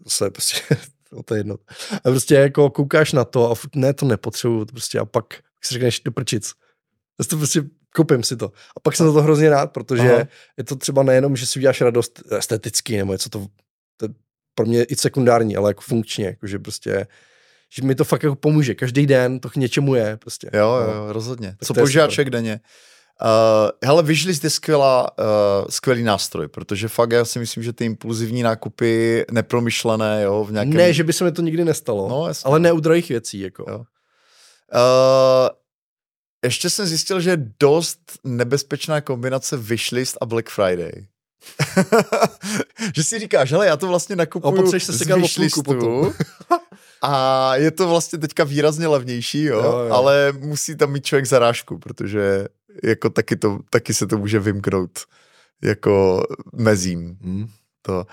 se 0.09 0.31
prostě 0.31 0.77
no 1.13 1.23
to 1.23 1.35
je 1.35 1.39
jedno. 1.39 1.57
A 1.97 2.01
prostě 2.03 2.35
jako 2.35 2.71
koukáš 2.71 3.13
na 3.13 3.25
to 3.25 3.53
a 3.53 3.55
ne, 3.75 3.95
to 3.95 4.07
nepotřebuju, 4.07 4.65
to 4.65 4.73
prostě 4.73 4.99
a 4.99 5.05
pak 5.05 5.25
si 5.63 5.75
řekneš 5.75 6.01
do 6.01 6.13
prčic. 6.13 6.53
To 7.29 7.37
prostě 7.37 7.63
koupím 7.95 8.23
si 8.23 8.37
to. 8.37 8.53
A 8.77 8.81
pak 8.81 8.97
jsem 8.97 9.07
za 9.07 9.13
to 9.13 9.23
hrozně 9.23 9.51
rád, 9.51 9.73
protože 9.73 10.13
Aha. 10.15 10.29
je 10.57 10.65
to 10.65 10.77
třeba 10.77 11.03
nejenom, 11.03 11.37
že 11.37 11.47
si 11.47 11.59
uděláš 11.59 11.81
radost 11.81 12.23
esteticky, 12.39 12.97
nebo 12.97 13.13
něco 13.13 13.29
to, 13.29 13.47
to 13.97 14.09
pro 14.55 14.67
mě 14.67 14.85
i 14.85 14.97
sekundární, 14.97 15.57
ale 15.57 15.71
jako 15.71 15.81
funkčně, 15.81 16.27
jako 16.27 16.47
že 16.47 16.59
prostě 16.59 17.07
že 17.75 17.83
mi 17.83 17.95
to 17.95 18.05
fakt 18.05 18.23
jako 18.23 18.37
pomůže. 18.37 18.75
Každý 18.75 19.07
den 19.07 19.41
to 19.41 19.51
k 19.51 19.57
něčemu 19.57 19.95
je. 19.95 20.17
Prostě. 20.17 20.51
Jo, 20.53 20.69
jo, 20.69 20.95
no. 20.95 21.13
rozhodně. 21.13 21.49
Tak 21.59 21.67
Co 21.67 21.75
požáček 21.75 22.31
denně. 22.31 22.61
Uh, 23.23 23.71
hele, 23.85 24.03
Wishlist 24.03 24.45
je 24.45 24.51
skvělá, 24.51 25.19
uh, 25.19 25.25
skvělý 25.69 26.03
nástroj, 26.03 26.49
protože 26.49 26.89
fakt 26.89 27.11
já 27.11 27.25
si 27.25 27.39
myslím, 27.39 27.63
že 27.63 27.73
ty 27.73 27.85
impulzivní 27.85 28.43
nákupy 28.43 29.25
nepromyšlené, 29.31 30.23
jo, 30.23 30.45
v 30.45 30.53
nějakém... 30.53 30.75
Ne, 30.75 30.93
že 30.93 31.05
by 31.05 31.13
se 31.13 31.25
mi 31.25 31.33
to 31.33 31.43
nikdy 31.43 31.65
nestalo, 31.65 32.09
no, 32.09 32.29
jasně. 32.29 32.49
ale 32.49 32.59
ne 32.59 32.73
u 32.73 32.81
drahých 32.81 33.09
věcí, 33.09 33.41
jako. 33.41 33.65
Jo. 33.69 33.79
Uh, 33.79 35.49
ještě 36.45 36.71
jsem 36.71 36.87
zjistil, 36.87 37.21
že 37.21 37.31
je 37.31 37.53
dost 37.61 37.99
nebezpečná 38.25 39.01
kombinace 39.01 39.57
Wishlist 39.57 40.17
a 40.21 40.27
Black 40.27 40.49
Friday. 40.49 41.07
že 42.95 43.05
si 43.05 43.19
říkáš, 43.19 43.53
hele, 43.53 43.67
já 43.67 43.77
to 43.77 43.87
vlastně 43.87 44.17
nakupuju 44.17 44.75
a 44.77 44.81
se 44.81 44.93
z 44.93 45.07
Wishlistu 45.07 46.13
a 47.03 47.57
je 47.57 47.71
to 47.71 47.89
vlastně 47.89 48.19
teďka 48.19 48.45
výrazně 48.45 48.87
levnější, 48.87 49.43
jo, 49.43 49.63
jo, 49.63 49.79
jo. 49.79 49.95
ale 49.95 50.33
musí 50.39 50.77
tam 50.77 50.93
mít 50.93 51.05
člověk 51.05 51.27
zarážku, 51.27 51.79
protože 51.79 52.47
jako 52.85 53.11
taky, 53.11 53.37
to, 53.37 53.59
taky 53.71 53.95
se 53.95 54.07
to 54.07 54.19
může 54.19 54.39
vymknout 54.39 54.99
jako 55.63 56.25
mezím. 56.53 57.19
Hmm. 57.23 57.49
To. 57.83 58.07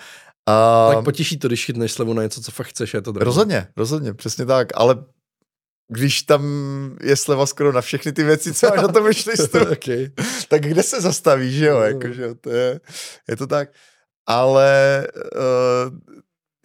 A... 0.46 0.90
Tak 0.94 1.04
potěší 1.04 1.40
to, 1.40 1.48
když 1.48 1.66
chytneš 1.66 1.92
slevu 1.92 2.14
na 2.14 2.24
něco, 2.24 2.42
co 2.42 2.52
fakt 2.52 2.68
chceš, 2.68 2.94
je 2.94 3.02
to 3.02 3.12
drahé. 3.12 3.26
Rozhodně, 3.26 3.68
rozhodně, 3.78 4.14
přesně 4.14 4.46
tak, 4.46 4.68
ale 4.74 5.06
když 5.88 6.22
tam 6.22 6.44
je 7.02 7.16
sleva 7.16 7.46
skoro 7.46 7.72
na 7.72 7.82
všechny 7.82 8.12
ty 8.12 8.24
věci, 8.24 8.54
co 8.54 8.68
máš 8.68 8.82
na 8.82 8.88
tom 8.88 9.06
listu, 9.28 9.60
okay. 9.72 10.10
tak 10.48 10.62
kde 10.62 10.84
se 10.84 11.02
zastavíš, 11.02 11.54
že 11.54 11.66
jo, 11.66 11.76
no. 11.76 11.82
jako, 11.82 12.12
že 12.12 12.36
to 12.36 12.50
je, 12.50 12.80
je 13.30 13.36
to 13.36 13.48
tak. 13.48 13.70
Ale 14.28 15.08
uh, 15.36 16.00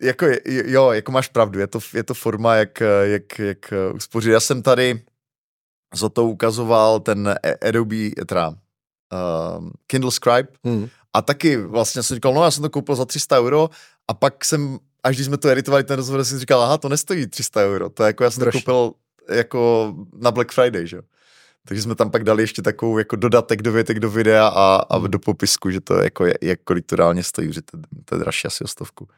jako 0.03 0.26
jo, 0.47 0.90
jako 0.90 1.12
máš 1.12 1.28
pravdu, 1.28 1.60
je 1.60 1.67
to, 1.67 1.78
je 1.94 2.03
to 2.03 2.15
forma, 2.15 2.54
jak, 2.54 2.83
jak, 3.03 3.38
jak 3.38 3.72
uspořit. 3.94 4.31
Já 4.31 4.40
jsem 4.40 4.62
tady 4.62 5.03
za 5.94 6.08
to 6.08 6.26
ukazoval 6.26 7.01
ten 7.01 7.35
Adobe, 7.69 8.10
teda 8.26 8.49
uh, 8.49 9.69
Kindle 9.87 10.10
Scribe 10.10 10.49
hmm. 10.65 10.88
a 11.12 11.22
taky 11.22 11.56
vlastně 11.56 12.03
jsem 12.03 12.15
říkal, 12.15 12.35
no 12.35 12.44
já 12.44 12.51
jsem 12.51 12.62
to 12.62 12.71
koupil 12.71 12.94
za 12.94 13.04
300 13.04 13.38
euro 13.38 13.71
a 14.08 14.15
pak 14.15 14.44
jsem, 14.44 14.78
až 15.04 15.17
když 15.17 15.26
jsme 15.26 15.37
to 15.37 15.49
editovali 15.49 15.85
ten 15.85 15.97
rozhovor, 15.97 16.24
jsem 16.24 16.38
říkal, 16.38 16.62
aha, 16.62 16.78
to 16.78 16.88
nestojí 16.88 17.26
300 17.26 17.60
euro, 17.60 17.88
to 17.90 18.03
je 18.03 18.06
jako 18.06 18.24
já 18.24 18.31
jsem 18.31 18.40
Drož. 18.40 18.54
to 18.54 18.60
koupil 18.60 18.94
jako 19.31 19.94
na 20.12 20.31
Black 20.31 20.53
Friday, 20.53 20.87
že 20.87 20.97
jo. 20.97 21.03
Takže 21.69 21.83
jsme 21.83 21.94
tam 21.94 22.10
pak 22.10 22.24
dali 22.24 22.42
ještě 22.42 22.62
takovou 22.62 22.99
jako 22.99 23.17
dodatek 23.17 23.62
do 23.62 23.72
větek 23.72 24.01
do 24.01 24.10
videa 24.10 24.49
a, 24.49 24.76
a 24.90 24.99
hmm. 24.99 25.10
do 25.10 25.19
popisku, 25.19 25.71
že 25.71 25.81
to 25.81 25.94
jako 25.94 26.26
je, 26.26 26.35
jak 26.42 26.60
kolik 26.65 26.87
to 26.87 26.97
reálně 26.97 27.22
stojí, 27.22 27.53
že 27.53 27.62
to, 27.62 27.78
to 28.04 28.15
je 28.15 28.19
dražší 28.19 28.47
asi 28.47 28.65
o 28.65 28.69
stovku. 28.69 29.08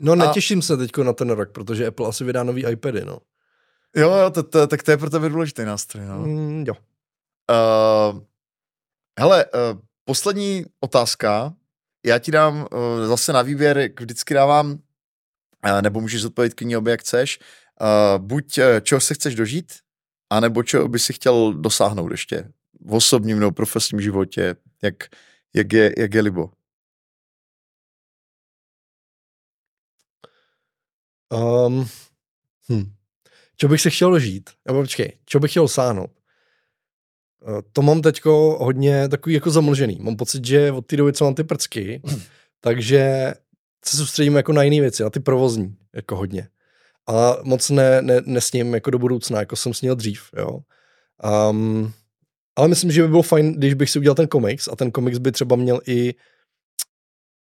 No 0.00 0.14
netěším 0.14 0.58
a... 0.58 0.62
se 0.62 0.76
teď 0.76 0.96
na 0.96 1.12
ten 1.12 1.30
rok, 1.30 1.50
protože 1.52 1.86
Apple 1.86 2.08
asi 2.08 2.24
vydá 2.24 2.42
nový 2.42 2.66
iPady, 2.66 3.04
no. 3.04 3.18
Jo, 3.96 4.14
jo, 4.14 4.30
to, 4.30 4.42
to, 4.42 4.66
tak 4.66 4.82
to 4.82 4.90
je 4.90 4.96
pro 4.96 5.10
tebe 5.10 5.28
důležitý 5.28 5.64
nástroj, 5.64 6.04
no. 6.06 6.18
Mm, 6.18 6.64
jo. 6.66 6.74
Uh, 7.50 8.22
hele, 9.18 9.44
uh, 9.44 9.80
poslední 10.04 10.64
otázka. 10.80 11.54
Já 12.06 12.18
ti 12.18 12.30
dám 12.30 12.66
uh, 12.72 13.06
zase 13.06 13.32
na 13.32 13.42
výběr, 13.42 13.78
jak 13.78 14.00
vždycky 14.00 14.34
dávám, 14.34 14.70
uh, 14.70 15.82
nebo 15.82 16.00
můžeš 16.00 16.22
zodpovědět 16.22 16.54
k 16.54 16.60
ní 16.60 16.76
obě, 16.76 16.90
jak 16.90 17.00
chceš. 17.00 17.38
Uh, 17.80 18.26
buď 18.26 18.58
uh, 18.58 18.64
čeho 18.80 19.00
se 19.00 19.14
chceš 19.14 19.34
dožít, 19.34 19.72
anebo 20.30 20.62
čeho 20.62 20.88
by 20.88 20.98
si 20.98 21.12
chtěl 21.12 21.52
dosáhnout 21.52 22.10
ještě 22.10 22.52
v 22.80 22.94
osobním 22.94 23.38
nebo 23.40 23.52
profesním 23.52 24.00
životě, 24.00 24.56
jak, 24.82 24.94
jak, 25.54 25.72
je, 25.72 25.94
jak 25.98 26.14
je 26.14 26.22
libo. 26.22 26.50
Um, 31.30 31.88
hm 32.68 33.03
čo 33.56 33.68
bych 33.68 33.80
se 33.80 33.90
chtěl 33.90 34.10
dožít, 34.10 34.50
nebo 34.66 34.80
počkej, 34.80 35.12
čo 35.26 35.40
bych 35.40 35.50
chtěl 35.50 35.68
sáhnout. 35.68 36.10
Eh, 37.48 37.62
to 37.72 37.82
mám 37.82 38.02
teďko 38.02 38.56
hodně 38.60 39.08
takový 39.08 39.34
jako 39.34 39.50
zamlžený. 39.50 39.98
Mám 40.00 40.16
pocit, 40.16 40.44
že 40.44 40.72
od 40.72 40.86
té 40.86 40.96
doby, 40.96 41.12
co 41.12 41.24
mám 41.24 41.34
ty 41.34 41.44
prcky, 41.44 42.02
takže 42.60 43.32
se 43.84 43.96
soustředím 43.96 44.36
jako 44.36 44.52
na 44.52 44.62
jiné 44.62 44.80
věci, 44.80 45.02
na 45.02 45.10
ty 45.10 45.20
provozní, 45.20 45.76
jako 45.94 46.16
hodně. 46.16 46.48
A 47.06 47.36
moc 47.42 47.70
ne, 47.70 48.02
ne, 48.02 48.20
nesním 48.26 48.74
jako 48.74 48.90
do 48.90 48.98
budoucna, 48.98 49.38
jako 49.38 49.56
jsem 49.56 49.74
sněl 49.74 49.94
dřív, 49.94 50.30
jo. 50.36 50.60
Um, 51.50 51.92
ale 52.56 52.68
myslím, 52.68 52.90
že 52.90 53.02
by 53.02 53.08
bylo 53.08 53.22
fajn, 53.22 53.52
když 53.52 53.74
bych 53.74 53.90
si 53.90 53.98
udělal 53.98 54.14
ten 54.14 54.28
komiks 54.28 54.68
a 54.68 54.76
ten 54.76 54.90
komiks 54.90 55.18
by 55.18 55.32
třeba 55.32 55.56
měl 55.56 55.80
i 55.86 56.14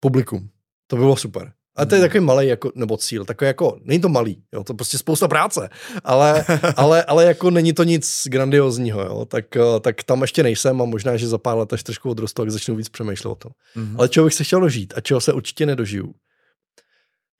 publikum. 0.00 0.50
To 0.86 0.96
by 0.96 1.00
bylo 1.00 1.16
super. 1.16 1.52
A 1.80 1.86
to 1.86 1.94
je 1.94 2.00
takový 2.00 2.24
malý 2.24 2.46
jako, 2.46 2.72
nebo 2.74 2.96
cíl, 2.96 3.24
takový 3.24 3.46
jako, 3.46 3.78
není 3.82 4.00
to 4.00 4.08
malý, 4.08 4.42
jo, 4.52 4.64
to 4.64 4.72
je 4.72 4.76
prostě 4.76 4.98
spousta 4.98 5.28
práce, 5.28 5.68
ale, 6.04 6.44
ale, 6.76 7.04
ale 7.04 7.24
jako 7.24 7.50
není 7.50 7.72
to 7.72 7.84
nic 7.84 8.22
grandiozního, 8.26 9.00
jo, 9.00 9.24
tak, 9.24 9.56
eh, 9.56 9.80
tak 9.80 10.02
tam 10.02 10.22
ještě 10.22 10.42
nejsem 10.42 10.82
a 10.82 10.84
možná, 10.84 11.16
že 11.16 11.28
za 11.28 11.38
pár 11.38 11.58
let 11.58 11.72
až 11.72 11.82
trošku 11.82 12.10
odrostu, 12.10 12.42
tak 12.42 12.50
začnu 12.50 12.76
víc 12.76 12.88
přemýšlet 12.88 13.30
o 13.30 13.34
tom. 13.34 13.52
Mm-hmm. 13.76 13.94
Ale 13.98 14.08
čeho 14.08 14.24
bych 14.24 14.34
se 14.34 14.44
chtěl 14.44 14.60
dožít 14.60 14.92
a 14.96 15.00
čeho 15.00 15.20
se 15.20 15.32
určitě 15.32 15.66
nedožiju, 15.66 16.14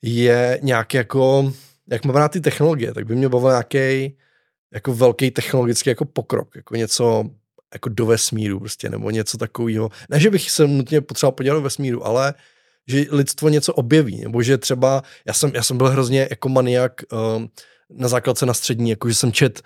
je 0.02 0.58
nějak 0.62 0.94
jako 0.94 1.52
jak 1.90 2.04
mám 2.04 2.16
rád 2.16 2.32
ty 2.32 2.40
technologie, 2.40 2.94
tak 2.94 3.06
by 3.06 3.16
mě 3.16 3.28
bavil 3.28 3.50
nějaký 3.50 4.16
jako 4.74 4.94
velký 4.94 5.30
technologický 5.30 5.90
jako 5.90 6.04
pokrok, 6.04 6.56
jako 6.56 6.76
něco 6.76 7.24
jako 7.72 7.88
do 7.88 8.06
vesmíru 8.06 8.60
prostě, 8.60 8.88
nebo 8.88 9.10
něco 9.10 9.38
takového. 9.38 9.90
Ne, 10.08 10.20
že 10.20 10.30
bych 10.30 10.50
se 10.50 10.66
nutně 10.66 11.00
potřeboval 11.00 11.32
podívat 11.32 11.54
do 11.54 11.60
vesmíru, 11.60 12.06
ale 12.06 12.34
že 12.90 13.04
lidstvo 13.10 13.48
něco 13.48 13.74
objeví, 13.74 14.20
nebo 14.20 14.42
že 14.42 14.58
třeba, 14.58 15.02
já 15.26 15.32
jsem, 15.32 15.50
já 15.54 15.62
jsem 15.62 15.76
byl 15.78 15.88
hrozně 15.88 16.26
jako 16.30 16.48
maniak 16.48 16.92
um, 17.36 17.50
na 17.90 18.08
základce 18.08 18.46
na 18.46 18.54
střední, 18.54 18.90
jako 18.90 19.08
že 19.08 19.14
jsem 19.14 19.32
čet 19.32 19.62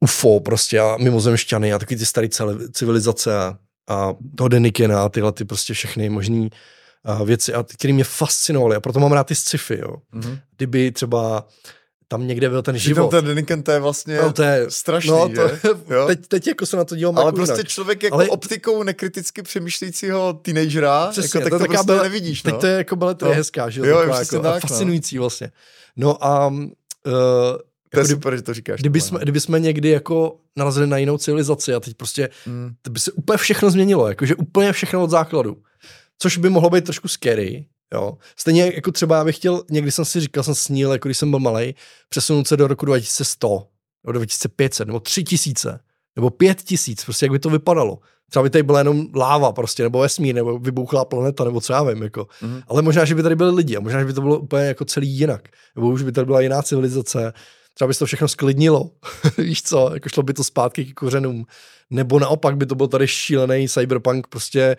UFO 0.00 0.40
prostě 0.40 0.80
a 0.80 0.96
mimozemšťany 0.96 1.72
a 1.72 1.78
taky 1.78 1.96
ty 1.96 2.06
staré 2.06 2.28
civilizace 2.72 3.38
a, 3.38 3.58
a 3.88 4.14
toho 4.36 4.48
Denikena 4.48 5.04
a 5.04 5.08
tyhle 5.08 5.32
ty 5.32 5.44
prostě 5.44 5.74
všechny 5.74 6.10
možný 6.10 6.50
uh, 7.20 7.26
věci, 7.26 7.54
a 7.54 7.62
které 7.62 7.92
mě 7.92 8.04
fascinovaly 8.04 8.76
a 8.76 8.80
proto 8.80 9.00
mám 9.00 9.12
rád 9.12 9.26
ty 9.26 9.34
sci-fi, 9.34 9.78
jo. 9.78 9.96
Mm-hmm. 10.14 10.40
Kdyby 10.56 10.92
třeba 10.92 11.46
tam 12.14 12.26
někde 12.26 12.48
byl 12.48 12.62
ten 12.62 12.78
život. 12.78 13.10
Ten 13.10 13.24
Deniken, 13.24 13.62
to 13.62 13.70
je 13.72 13.80
vlastně 13.80 14.16
no, 14.16 14.32
to 14.32 14.42
je, 14.42 14.66
strašný, 14.68 15.10
no, 15.10 15.28
to, 15.28 15.68
jo? 15.94 16.06
Teď, 16.06 16.26
teď 16.26 16.46
jako 16.46 16.66
se 16.66 16.76
na 16.76 16.84
to 16.84 16.96
dívám 16.96 17.18
Ale 17.18 17.26
jako 17.26 17.36
prostě 17.36 17.52
jinak. 17.52 17.68
člověk 17.68 18.02
jako 18.02 18.14
Ale... 18.14 18.28
optikou 18.28 18.82
nekriticky 18.82 19.42
přemýšlícího 19.42 20.32
teenagera, 20.32 21.06
Přesně, 21.10 21.38
jako, 21.38 21.50
tak 21.50 21.58
to, 21.58 21.64
to 21.64 21.72
prostě 21.72 21.86
byla, 21.86 22.02
nevidíš. 22.02 22.42
Teď 22.42 22.54
no? 22.54 22.60
to 22.60 22.66
je 22.66 22.72
jako 22.72 22.96
bylo 22.96 23.14
to 23.14 23.26
je 23.26 23.34
hezká, 23.34 23.70
že 23.70 23.80
jo? 23.80 23.86
jo 23.86 23.98
taková, 23.98 24.18
jako, 24.18 24.40
tak, 24.40 24.54
no. 24.54 24.68
fascinující 24.68 25.16
no. 25.16 25.22
vlastně. 25.22 25.50
No 25.96 26.24
a 26.24 26.46
uh, 26.48 26.62
to 27.90 28.00
je 28.00 28.02
jako 28.02 28.08
super, 28.08 28.36
že 28.36 28.42
to 28.42 28.54
říkáš. 28.54 28.80
Kdyby 28.80 29.00
jsme, 29.00 29.18
kdyby 29.22 29.40
jsme 29.40 29.60
někdy 29.60 29.88
jako 29.88 30.36
narazili 30.56 30.86
na 30.86 30.98
jinou 30.98 31.18
civilizaci 31.18 31.74
a 31.74 31.80
teď 31.80 31.96
prostě, 31.96 32.28
mm. 32.46 32.74
to 32.82 32.90
by 32.90 33.00
se 33.00 33.12
úplně 33.12 33.36
všechno 33.36 33.70
změnilo, 33.70 34.08
jakože 34.08 34.34
úplně 34.34 34.72
všechno 34.72 35.02
od 35.02 35.10
základu. 35.10 35.56
Což 36.18 36.38
by 36.38 36.50
mohlo 36.50 36.70
být 36.70 36.84
trošku 36.84 37.08
scary, 37.08 37.66
Jo. 37.94 38.18
Stejně 38.36 38.72
jako 38.74 38.92
třeba 38.92 39.16
já 39.16 39.24
bych 39.24 39.36
chtěl, 39.36 39.62
někdy 39.70 39.90
jsem 39.90 40.04
si 40.04 40.20
říkal, 40.20 40.44
jsem 40.44 40.54
sníl, 40.54 40.92
jako 40.92 41.08
když 41.08 41.18
jsem 41.18 41.30
byl 41.30 41.40
malý, 41.40 41.74
přesunout 42.08 42.48
se 42.48 42.56
do 42.56 42.66
roku 42.66 42.86
2100, 42.86 43.66
nebo 44.04 44.12
2500, 44.12 44.86
nebo 44.86 45.00
3000, 45.00 45.80
nebo 46.16 46.30
5000, 46.30 47.04
prostě 47.04 47.24
jak 47.24 47.32
by 47.32 47.38
to 47.38 47.50
vypadalo. 47.50 47.98
Třeba 48.30 48.42
by 48.42 48.50
tady 48.50 48.62
byla 48.62 48.78
jenom 48.78 49.06
láva 49.14 49.52
prostě, 49.52 49.82
nebo 49.82 49.98
vesmír, 49.98 50.34
nebo 50.34 50.58
vybuchlá 50.58 51.04
planeta, 51.04 51.44
nebo 51.44 51.60
co 51.60 51.72
já 51.72 51.82
vím, 51.82 52.02
jako. 52.02 52.22
Mm-hmm. 52.22 52.62
Ale 52.68 52.82
možná, 52.82 53.04
že 53.04 53.14
by 53.14 53.22
tady 53.22 53.36
byli 53.36 53.50
lidi 53.50 53.76
a 53.76 53.80
možná, 53.80 54.00
že 54.00 54.04
by 54.04 54.12
to 54.12 54.20
bylo 54.20 54.38
úplně 54.38 54.64
jako 54.64 54.84
celý 54.84 55.08
jinak. 55.08 55.48
Nebo 55.76 55.88
už 55.88 56.02
by 56.02 56.12
tady 56.12 56.24
byla 56.24 56.40
jiná 56.40 56.62
civilizace, 56.62 57.32
třeba 57.74 57.88
by 57.88 57.94
se 57.94 57.98
to 57.98 58.06
všechno 58.06 58.28
sklidnilo, 58.28 58.90
víš 59.38 59.62
co, 59.62 59.90
jako 59.94 60.08
šlo 60.08 60.22
by 60.22 60.34
to 60.34 60.44
zpátky 60.44 60.84
k 60.84 60.94
kořenům. 60.94 61.46
Nebo 61.90 62.18
naopak 62.18 62.56
by 62.56 62.66
to 62.66 62.74
byl 62.74 62.88
tady 62.88 63.08
šílený 63.08 63.68
cyberpunk, 63.68 64.26
prostě 64.26 64.76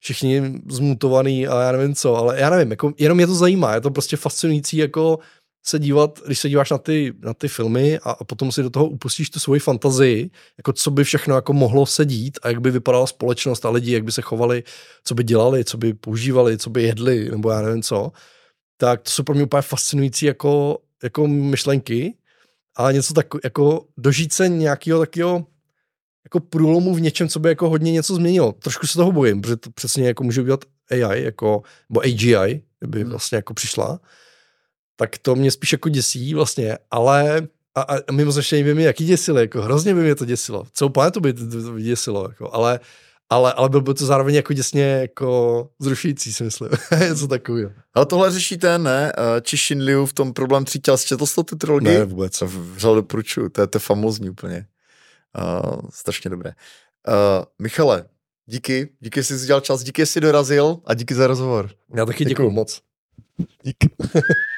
všichni 0.00 0.60
zmutovaný 0.68 1.46
a 1.46 1.62
já 1.62 1.72
nevím 1.72 1.94
co, 1.94 2.16
ale 2.16 2.40
já 2.40 2.50
nevím, 2.50 2.70
jako, 2.70 2.92
jenom 2.98 3.16
mě 3.16 3.26
to 3.26 3.34
zajímá, 3.34 3.74
je 3.74 3.80
to 3.80 3.90
prostě 3.90 4.16
fascinující 4.16 4.76
jako 4.76 5.18
se 5.66 5.78
dívat, 5.78 6.20
když 6.26 6.38
se 6.38 6.48
díváš 6.48 6.70
na 6.70 6.78
ty, 6.78 7.12
na 7.20 7.34
ty 7.34 7.48
filmy 7.48 7.98
a, 7.98 8.10
a 8.10 8.24
potom 8.24 8.52
si 8.52 8.62
do 8.62 8.70
toho 8.70 8.88
upustíš 8.88 9.30
tu 9.30 9.40
svoji 9.40 9.60
fantazii, 9.60 10.30
jako 10.58 10.72
co 10.72 10.90
by 10.90 11.04
všechno 11.04 11.34
jako 11.34 11.52
mohlo 11.52 11.86
sedít 11.86 12.38
a 12.42 12.48
jak 12.48 12.60
by 12.60 12.70
vypadala 12.70 13.06
společnost 13.06 13.64
a 13.64 13.70
lidi, 13.70 13.92
jak 13.92 14.04
by 14.04 14.12
se 14.12 14.22
chovali, 14.22 14.62
co 15.04 15.14
by 15.14 15.24
dělali, 15.24 15.64
co 15.64 15.78
by 15.78 15.94
používali, 15.94 16.58
co 16.58 16.70
by 16.70 16.82
jedli, 16.82 17.30
nebo 17.30 17.50
já 17.50 17.62
nevím 17.62 17.82
co, 17.82 18.12
tak 18.76 19.02
to 19.02 19.10
jsou 19.10 19.22
pro 19.22 19.34
mě 19.34 19.44
úplně 19.44 19.62
fascinující 19.62 20.26
jako, 20.26 20.78
jako 21.02 21.28
myšlenky 21.28 22.14
a 22.76 22.92
něco 22.92 23.14
tak 23.14 23.26
jako 23.44 23.86
dožít 23.96 24.32
se 24.32 24.48
nějakého 24.48 25.00
takového 25.00 25.46
jako 26.24 26.40
průlomu 26.40 26.94
v 26.94 27.00
něčem, 27.00 27.28
co 27.28 27.40
by 27.40 27.48
jako 27.48 27.68
hodně 27.68 27.92
něco 27.92 28.14
změnilo. 28.14 28.52
Trošku 28.52 28.86
se 28.86 28.94
toho 28.94 29.12
bojím, 29.12 29.40
protože 29.40 29.56
to 29.56 29.70
přesně 29.70 30.06
jako 30.06 30.24
může 30.24 30.42
udělat 30.42 30.64
AI, 30.90 31.24
jako, 31.24 31.62
nebo 31.90 32.00
AGI, 32.00 32.62
kdyby 32.80 33.00
hmm. 33.00 33.10
vlastně 33.10 33.36
jako 33.36 33.54
přišla. 33.54 34.00
Tak 34.96 35.18
to 35.18 35.34
mě 35.34 35.50
spíš 35.50 35.72
jako 35.72 35.88
děsí 35.88 36.34
vlastně, 36.34 36.78
ale 36.90 37.48
a, 37.74 37.82
a 37.82 38.12
mimořečně 38.12 38.64
by 38.64 38.74
mě 38.74 38.84
jaký 38.84 39.06
děsilo, 39.06 39.38
jako 39.38 39.62
hrozně 39.62 39.94
by 39.94 40.00
mě 40.00 40.14
to 40.14 40.24
děsilo. 40.24 40.66
Celou 40.72 40.90
planetu 40.90 41.20
by 41.20 41.32
to, 41.32 41.78
děsilo, 41.78 42.28
jako, 42.28 42.54
ale, 42.54 42.80
ale, 43.30 43.52
ale 43.52 43.68
byl 43.68 43.80
by 43.80 43.94
to 43.94 44.06
zároveň 44.06 44.34
jako 44.34 44.52
děsně 44.52 44.82
jako 44.82 45.68
zrušující, 45.78 46.32
si 46.32 46.44
myslím. 46.44 46.68
Něco 47.08 47.28
takového. 47.28 47.70
Ale 47.94 48.06
tohle 48.06 48.30
řeší 48.30 48.58
ten, 48.58 48.82
ne? 48.82 49.12
Či 49.42 49.74
Liu 49.74 50.06
v 50.06 50.12
tom 50.12 50.32
problém 50.32 50.64
tří 50.64 50.80
těl. 50.80 50.98
Četl 50.98 51.26
jsi 51.26 51.34
to 51.34 51.42
ty 51.42 51.56
trilogii? 51.56 51.98
Ne, 51.98 52.04
vůbec. 52.04 52.42
Vřel 52.42 52.94
doporučuju, 52.94 53.48
to 53.48 53.60
je, 53.60 53.66
to 53.66 53.76
je 53.76 53.80
famozní 53.80 54.30
úplně. 54.30 54.66
Uh, 55.38 55.80
strašně 55.90 56.30
dobré. 56.30 56.52
Uh, 57.08 57.44
Michale, 57.58 58.04
díky, 58.46 58.88
díky, 59.00 59.24
jsi 59.24 59.34
udělal 59.34 59.60
čas, 59.60 59.82
díky, 59.82 60.06
jsi 60.06 60.20
dorazil 60.20 60.80
a 60.84 60.94
díky 60.94 61.14
za 61.14 61.26
rozhovor. 61.26 61.70
Já 61.96 62.06
taky 62.06 62.24
děkuji 62.24 62.50
moc. 62.50 62.82
Díky. 63.62 63.90